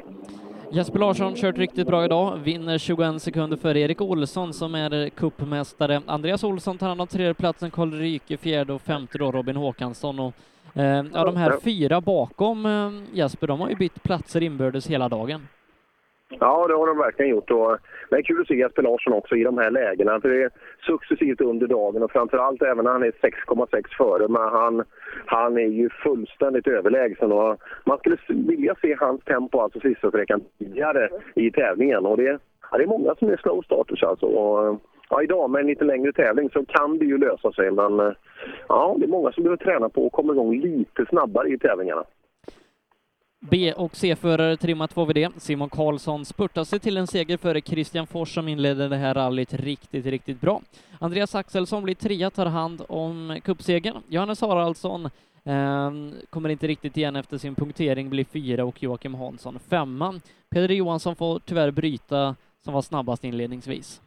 Jesper 0.74 0.99
Larsson 0.99 1.37
kört 1.37 1.58
riktigt 1.58 1.87
bra 1.87 2.05
idag, 2.05 2.37
vinner 2.37 2.78
21 2.78 3.23
sekunder 3.23 3.57
före 3.57 3.81
Erik 3.81 4.01
Olsson 4.01 4.55
som 4.55 4.74
är 4.74 5.08
cupmästare. 5.08 6.03
Andreas 6.07 6.44
Olsson 6.44 6.78
tar 6.78 6.89
hand 6.89 7.01
om 7.01 7.07
tredjeplatsen, 7.07 7.71
Karl 7.71 7.92
Ryke 7.92 8.37
fjärde 8.37 8.73
och 8.73 8.83
femte 8.83 9.19
då 9.19 9.33
Robin 9.33 9.57
Håkansson. 9.57 10.21
Och, 10.21 10.35
eh, 10.74 11.05
ja, 11.12 11.24
de 11.24 11.37
här 11.37 11.60
fyra 11.65 12.01
bakom 12.01 12.67
eh, 12.67 12.90
Jesper, 13.12 13.47
de 13.47 13.60
har 13.60 13.69
ju 13.69 13.76
bytt 13.76 14.03
platser 14.03 14.42
inbördes 14.42 14.87
hela 14.87 15.08
dagen. 15.08 15.49
Ja, 16.28 16.67
det 16.69 16.74
har 16.74 16.87
de 16.87 16.99
verkligen 16.99 17.31
gjort. 17.31 17.51
Och 17.51 17.78
det 18.10 18.17
är 18.17 18.23
kul 18.23 18.40
att 18.40 18.47
se 18.47 18.55
Jesper 18.55 18.83
Larsson 18.83 19.12
också 19.12 19.37
i 19.37 19.44
de 19.44 19.58
här 19.58 19.71
lägena. 19.71 20.21
För 20.21 20.28
det 20.28 20.42
är 20.42 20.51
successivt 20.87 21.40
under 21.40 21.67
dagen 21.67 22.03
och 22.03 22.10
framförallt 22.10 22.62
även 22.62 22.85
när 22.85 22.92
han 22.92 23.03
är 23.03 23.10
6,6 23.10 23.97
före. 23.99 24.28
Men 24.28 24.42
han, 24.42 24.85
han 25.26 25.58
är 25.58 25.67
ju 25.67 25.90
fullständigt 25.90 26.67
överlägsen. 26.67 27.33
Och 27.33 27.58
man 27.85 27.99
skulle 27.99 28.17
vilja 28.28 28.74
se 28.83 28.97
hans 29.01 29.24
tempo, 29.24 29.60
alltså 29.60 29.81
sista 29.81 30.08
sträckan, 30.08 30.40
tidigare 30.58 31.08
i 31.35 31.51
tävlingen. 31.51 32.07
Och 32.07 32.17
det, 32.17 32.39
ja, 32.71 32.78
det 32.78 32.85
är 32.85 32.89
många 32.89 33.15
som 33.15 33.28
är 33.28 33.37
slow 33.37 33.62
starters 33.62 34.03
alltså. 34.03 34.26
Och, 34.26 34.81
ja, 35.10 35.23
idag 35.23 35.51
med 35.51 35.60
en 35.60 35.67
lite 35.67 35.85
längre 35.85 36.12
tävling 36.12 36.51
så 36.51 36.65
kan 36.65 36.99
det 36.99 37.05
ju 37.05 37.19
lösa 37.19 37.53
sig. 37.53 37.71
Men 37.71 38.01
eh, 38.01 38.12
ja, 38.69 38.97
det 38.99 39.05
är 39.05 39.08
många 39.08 39.33
som 39.33 39.42
behöver 39.42 39.65
träna 39.65 39.89
på 39.89 40.07
att 40.07 40.12
komma 40.12 40.33
igång 40.33 40.60
lite 40.60 41.07
snabbare 41.07 41.49
i 41.49 41.58
tävlingarna. 41.58 42.05
B 43.51 43.73
och 43.73 43.97
C-förare 43.97 44.57
trimmat 44.57 44.94
2VD. 44.94 45.31
Simon 45.39 45.71
Karlsson 45.71 46.25
spurtar 46.25 46.65
sig 46.65 46.81
till 46.81 46.97
en 46.97 47.07
seger 47.07 47.37
före 47.37 47.60
Christian 47.60 48.07
Fors 48.07 48.35
som 48.35 48.49
inledde 48.49 48.89
det 48.89 48.97
här 48.97 49.15
rallyt 49.15 49.55
riktigt, 49.55 50.07
riktigt 50.07 50.41
bra. 50.41 50.62
Andreas 50.99 51.35
Axelsson 51.35 51.83
blir 51.83 51.94
trea, 51.94 52.31
tar 52.31 52.47
hand 52.47 52.83
om 52.89 53.41
cupsegern. 53.44 54.03
Johannes 54.09 54.41
Haraldsson 54.41 55.05
eh, 55.44 55.91
kommer 56.31 56.49
inte 56.49 56.67
riktigt 56.67 56.97
igen 56.97 57.17
efter 57.17 57.39
sin 57.39 57.55
punktering, 57.55 58.10
blir 58.10 58.25
fyra 58.25 58.65
och 58.65 58.83
Joakim 58.83 59.15
Hansson 59.15 59.59
femma. 59.69 60.21
Peder 60.51 60.75
Johansson 60.75 61.17
får 61.17 61.39
tyvärr 61.39 61.71
bryta 61.71 62.37
som 62.65 62.75
var 62.75 62.83
snabbast 62.83 63.25
inledningsvis. 63.25 64.01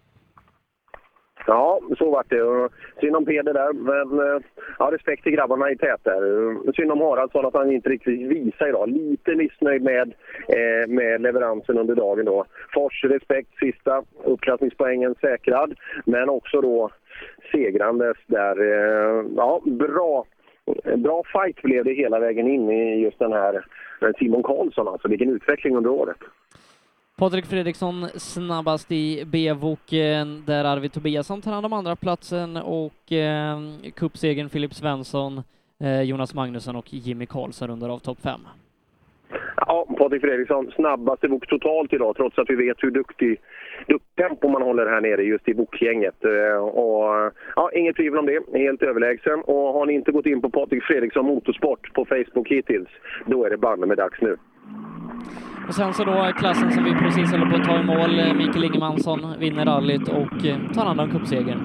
Ja, 1.47 1.79
så 1.97 2.09
vart 2.09 2.29
det. 2.29 2.41
Och 2.41 2.71
Synd 2.99 3.15
om 3.15 3.25
Peder 3.25 3.53
där, 3.53 3.73
men 3.73 4.19
eh, 4.19 4.41
ja, 4.79 4.91
respekt 4.91 5.23
till 5.23 5.31
grabbarna 5.31 5.71
i 5.71 5.77
tät 5.77 6.03
där. 6.03 6.73
Synd 6.73 6.91
om 6.91 7.01
Haraldsson 7.01 7.45
att 7.45 7.53
han 7.53 7.71
inte 7.71 7.89
riktigt 7.89 8.27
visar 8.27 8.67
idag. 8.67 8.89
Lite 8.89 9.35
missnöjd 9.35 9.81
med, 9.81 10.13
eh, 10.47 10.87
med 10.87 11.21
leveransen 11.21 11.77
under 11.77 11.95
dagen 11.95 12.25
då. 12.25 12.45
Fors, 12.73 13.03
respekt, 13.03 13.49
sista 13.59 14.03
uppklassningspoängen 14.23 15.15
säkrad, 15.21 15.73
men 16.05 16.29
också 16.29 16.61
då 16.61 16.89
segrandes 17.51 18.17
där. 18.25 18.61
Eh, 18.61 19.25
ja, 19.35 19.61
bra. 19.65 20.25
Bra 20.97 21.23
fight 21.23 21.61
blev 21.61 21.83
det 21.85 21.93
hela 21.93 22.19
vägen 22.19 22.47
in 22.47 22.71
i 22.71 23.01
just 23.01 23.19
den 23.19 23.31
här 23.31 23.65
eh, 24.01 24.09
Simon 24.19 24.43
Karlsson. 24.43 24.87
Alltså 24.87 25.07
vilken 25.07 25.29
utveckling 25.29 25.77
under 25.77 25.89
året. 25.89 26.17
Patrik 27.19 27.45
Fredriksson 27.45 28.07
snabbast 28.15 28.91
i 28.91 29.23
B-voken 29.25 30.43
där 30.45 30.65
Arvid 30.65 30.91
Tobiasson 30.93 31.41
tar 31.41 31.51
hand 31.51 31.65
om 31.65 31.73
andra 31.73 31.95
platsen 31.95 32.57
och 32.57 33.11
eh, 33.11 33.59
cupsegern 33.95 34.49
Filip 34.49 34.73
Svensson, 34.73 35.43
eh, 35.83 36.01
Jonas 36.01 36.33
Magnusson 36.33 36.75
och 36.75 36.93
Jimmy 36.93 37.25
Karlsson 37.25 37.67
rundar 37.67 37.89
av 37.89 37.99
topp 37.99 38.17
fem. 38.23 38.41
Ja, 39.55 39.87
Patrik 39.97 40.21
Fredriksson 40.21 40.71
snabbast 40.75 41.23
i 41.23 41.27
bok 41.27 41.47
totalt 41.47 41.93
idag 41.93 42.15
trots 42.15 42.37
att 42.37 42.49
vi 42.49 42.55
vet 42.55 42.77
hur 42.83 42.91
duktig, 42.91 43.41
duktig 43.87 44.15
tempo 44.15 44.49
man 44.49 44.61
håller 44.61 44.85
här 44.85 45.01
nere 45.01 45.23
just 45.23 45.47
i 45.47 45.53
bokgänget. 45.53 46.25
Eh, 46.25 46.57
och, 46.57 47.33
ja, 47.55 47.71
inget 47.73 47.95
tvivel 47.95 48.19
om 48.19 48.25
det, 48.25 48.59
helt 48.59 48.83
överlägsen. 48.83 49.41
Och 49.41 49.73
har 49.73 49.85
ni 49.85 49.93
inte 49.93 50.11
gått 50.11 50.25
in 50.25 50.41
på 50.41 50.49
Patrik 50.49 50.83
Fredriksson 50.83 51.25
Motorsport 51.25 51.93
på 51.93 52.05
Facebook 52.05 52.47
hittills, 52.47 52.89
då 53.25 53.45
är 53.45 53.49
det 53.49 53.57
banne 53.57 53.85
med 53.85 53.97
dags 53.97 54.21
nu. 54.21 54.37
Och 55.67 55.75
sen 55.75 55.93
så 55.93 56.03
då 56.03 56.31
klassen 56.37 56.71
som 56.71 56.83
vi 56.83 56.93
precis 56.93 57.31
håller 57.31 57.45
på 57.45 57.55
att 57.55 57.63
ta 57.63 57.79
i 57.79 57.83
mål, 57.83 58.19
eh, 58.19 58.33
Mikael 58.33 58.63
Ingemansson 58.63 59.39
vinner 59.39 59.65
rallyt 59.65 60.09
och 60.09 60.45
eh, 60.45 60.71
tar 60.73 60.85
hand 60.85 61.01
om 61.01 61.11
cupsegern. 61.11 61.59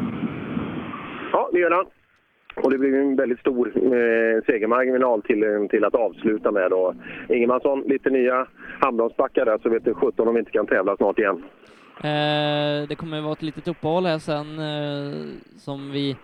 Ja, 1.32 1.50
det 1.52 1.58
gör 1.58 1.70
han. 1.70 1.86
Och 2.64 2.70
det 2.70 2.78
blir 2.78 2.94
en 2.94 3.16
väldigt 3.16 3.40
stor 3.40 3.68
eh, 3.76 4.44
segermarginal 4.46 5.22
till, 5.22 5.68
till 5.70 5.84
att 5.84 5.94
avsluta 5.94 6.50
med. 6.50 6.72
Och 6.72 6.94
Ingemansson, 7.28 7.80
lite 7.80 8.10
nya 8.10 8.46
handbromsbackar 8.80 9.44
där, 9.44 9.58
så 9.62 9.68
vet 9.68 9.84
du 9.84 9.94
17 9.94 10.28
om 10.28 10.34
vi 10.34 10.40
inte 10.40 10.52
kan 10.52 10.66
tävla 10.66 10.96
snart 10.96 11.18
igen. 11.18 11.44
Eh, 11.96 12.88
det 12.88 12.96
kommer 12.98 13.20
vara 13.20 13.32
ett 13.32 13.42
litet 13.42 13.68
uppehåll 13.68 14.06
här 14.06 14.18
sen 14.18 14.58
eh, 14.58 15.28
som 15.56 15.90
vi 15.90 16.16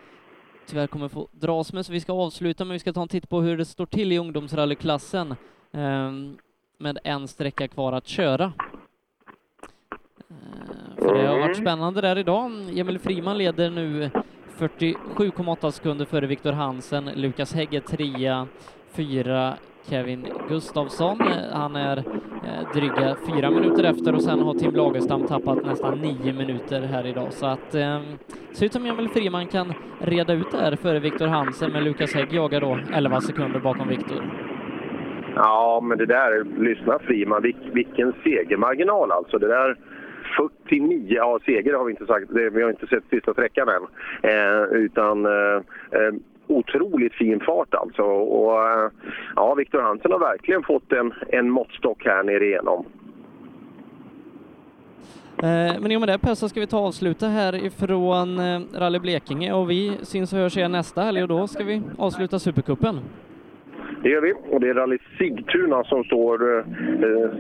tyvärr 0.67 0.87
kommer 0.87 1.09
få 1.09 1.29
dras 1.33 1.73
med, 1.73 1.87
så 1.87 1.93
vi 1.93 2.01
ska 2.01 2.13
avsluta, 2.13 2.65
men 2.65 2.73
vi 2.73 2.79
ska 2.79 2.93
ta 2.93 3.03
en 3.03 3.09
titt 3.09 3.29
på 3.29 3.41
hur 3.41 3.57
det 3.57 3.65
står 3.65 3.87
till 3.87 4.13
i 4.13 4.19
ungdomsrallyklassen. 4.19 5.31
Eh, 5.73 6.13
med 6.79 6.99
en 7.05 7.29
sträcka 7.29 7.69
kvar 7.69 7.93
att 7.93 8.07
köra. 8.07 8.53
Eh, 10.31 10.97
För 10.97 11.15
det 11.15 11.29
har 11.29 11.39
varit 11.39 11.57
spännande 11.57 12.01
där 12.01 12.19
idag. 12.19 12.53
Emil 12.79 12.99
Friman 12.99 13.39
leder 13.39 13.71
nu 13.71 14.11
47,8 14.59 15.71
sekunder 15.71 16.05
före 16.05 16.27
Viktor 16.27 16.53
Hansen. 16.53 17.11
Lukas 17.15 17.55
Hägg 17.55 17.75
är 17.75 17.81
trea, 17.81 18.47
fyra 18.93 19.55
Kevin 19.89 20.27
Gustafsson. 20.49 21.21
Han 21.53 21.77
är 21.77 21.97
eh, 21.97 22.73
dryga 22.75 23.17
fyra 23.27 23.51
minuter 23.51 23.85
efter 23.85 24.15
och 24.15 24.23
sen 24.23 24.41
har 24.43 24.55
Tim 24.55 24.75
Lagerstam 24.75 25.27
tappat 25.27 25.65
nästan 25.65 25.99
nio 25.99 26.33
minuter 26.33 26.83
här 26.83 27.07
idag. 27.07 27.33
Så 27.33 27.47
att 27.47 27.75
eh, 27.75 28.01
ser 28.53 28.67
ut 28.67 28.73
som 28.73 28.87
Emil 28.87 29.09
Friman 29.09 29.47
kan 29.47 29.75
reda 30.01 30.33
ut 30.33 30.51
det 30.51 30.59
här 30.59 30.77
före 30.77 30.99
Viktor 30.99 31.27
Hansen, 31.27 31.73
men 31.73 31.85
Lukas 31.85 32.15
Hägg 32.15 32.33
jagar 32.33 32.61
då 32.61 32.79
11 32.95 33.21
sekunder 33.21 33.61
bakom 33.61 33.89
Viktor. 33.89 34.25
Ja, 35.39 35.81
men 35.83 35.99
det 35.99 36.07
där, 36.07 36.45
lyssna 36.59 36.99
Friman, 36.99 37.43
vil, 37.43 37.57
vilken 37.73 38.13
segermarginal 38.25 39.13
alltså. 39.13 39.39
Det 39.39 39.49
där 39.49 39.77
49, 40.37 41.07
ja 41.09 41.39
seger 41.45 41.75
har 41.75 41.85
vi 41.85 41.91
inte 41.91 42.07
sagt, 42.07 42.27
det, 42.35 42.51
vi 42.51 42.63
har 42.63 42.71
inte 42.71 42.87
sett 42.87 43.05
sista 43.11 43.33
sträckan 43.33 43.69
än. 43.69 43.83
Eh, 44.23 44.63
utan 44.63 45.27
eh, 45.27 45.57
eh 45.91 46.15
otroligt 46.47 47.15
fin 47.15 47.41
fart 47.41 47.75
alltså. 47.75 48.03
Och, 48.03 48.69
eh, 48.69 48.91
ja, 49.37 49.55
Viktor 49.55 49.81
Hansen 49.81 50.13
har 50.13 50.19
verkligen 50.19 50.63
fått 50.63 50.93
en, 50.93 51.15
en 51.29 51.51
måttstock 51.51 52.05
här 52.05 52.23
nere 52.23 52.45
igenom. 52.45 52.87
Eh, 55.37 55.81
Men 55.81 55.93
i 55.93 55.97
och 55.97 56.01
med 56.01 56.09
det 56.09 56.19
Per 56.19 56.35
så 56.35 56.49
ska 56.49 56.61
vi 56.61 56.67
ta 56.67 56.79
avsluta 56.79 57.27
här 57.27 57.65
ifrån 57.65 58.39
eh, 58.39 58.61
Rally 58.75 58.99
Blekinge 58.99 59.53
och 59.53 59.71
vi 59.71 59.99
syns 60.03 60.33
och 60.33 60.39
hörs 60.39 60.57
igen 60.57 60.73
nästa 60.73 61.01
helg 61.01 61.23
och 61.23 61.29
då 61.29 61.47
ska 61.47 61.65
vi 61.65 61.83
avsluta 61.99 62.39
Supercupen. 62.39 63.01
Det 64.03 64.09
gör 64.09 64.21
vi. 64.21 64.33
Och 64.51 64.61
det 64.61 64.69
är 64.69 64.75
Rally 64.75 64.99
Sigtuna 65.19 65.85
som 65.85 66.05
står... 66.05 66.59
Eh, 66.59 66.65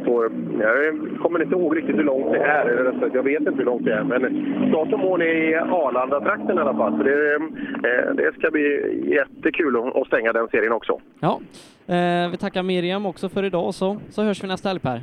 står 0.02 0.32
jag 0.60 0.98
kommer 1.22 1.42
inte 1.42 1.54
ihåg 1.54 1.76
riktigt 1.76 1.96
hur 1.96 2.02
långt 2.04 2.32
det 2.32 2.38
är. 2.38 2.66
eller 2.66 3.10
Jag 3.14 3.22
vet 3.22 3.40
inte 3.40 3.50
hur 3.52 3.64
långt 3.64 3.84
det 3.84 3.94
är. 3.94 4.04
Men 4.04 4.20
start 4.68 4.92
och 4.92 4.98
mål 4.98 5.22
är 5.22 5.34
i 5.50 5.54
Arlanda-trakten 5.54 6.56
i 6.56 6.60
alla 6.60 6.74
fall. 6.74 6.96
Så 6.98 7.02
det, 7.02 7.34
eh, 7.34 8.14
det 8.14 8.32
ska 8.38 8.50
bli 8.50 9.00
jättekul 9.14 9.76
att- 9.76 10.06
stänga 10.06 10.32
den 10.32 10.48
serien 10.48 10.72
också. 10.72 11.00
Ja, 11.20 11.40
eh, 11.86 12.30
vi 12.30 12.36
tackar 12.40 12.62
Miriam 12.62 13.06
också 13.06 13.28
för 13.28 13.42
idag 13.44 13.66
och 13.66 13.74
så, 13.74 13.96
så 14.10 14.22
hörs 14.22 14.44
vi 14.44 14.48
nästa 14.48 14.68
helg 14.68 14.80
Per. 14.80 15.00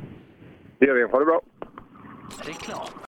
Det 0.78 0.86
gör 0.86 0.94
vi. 0.94 1.02
Ha 1.02 1.18
det 1.18 1.24
bra! 1.24 1.40
Reklam. 2.46 3.02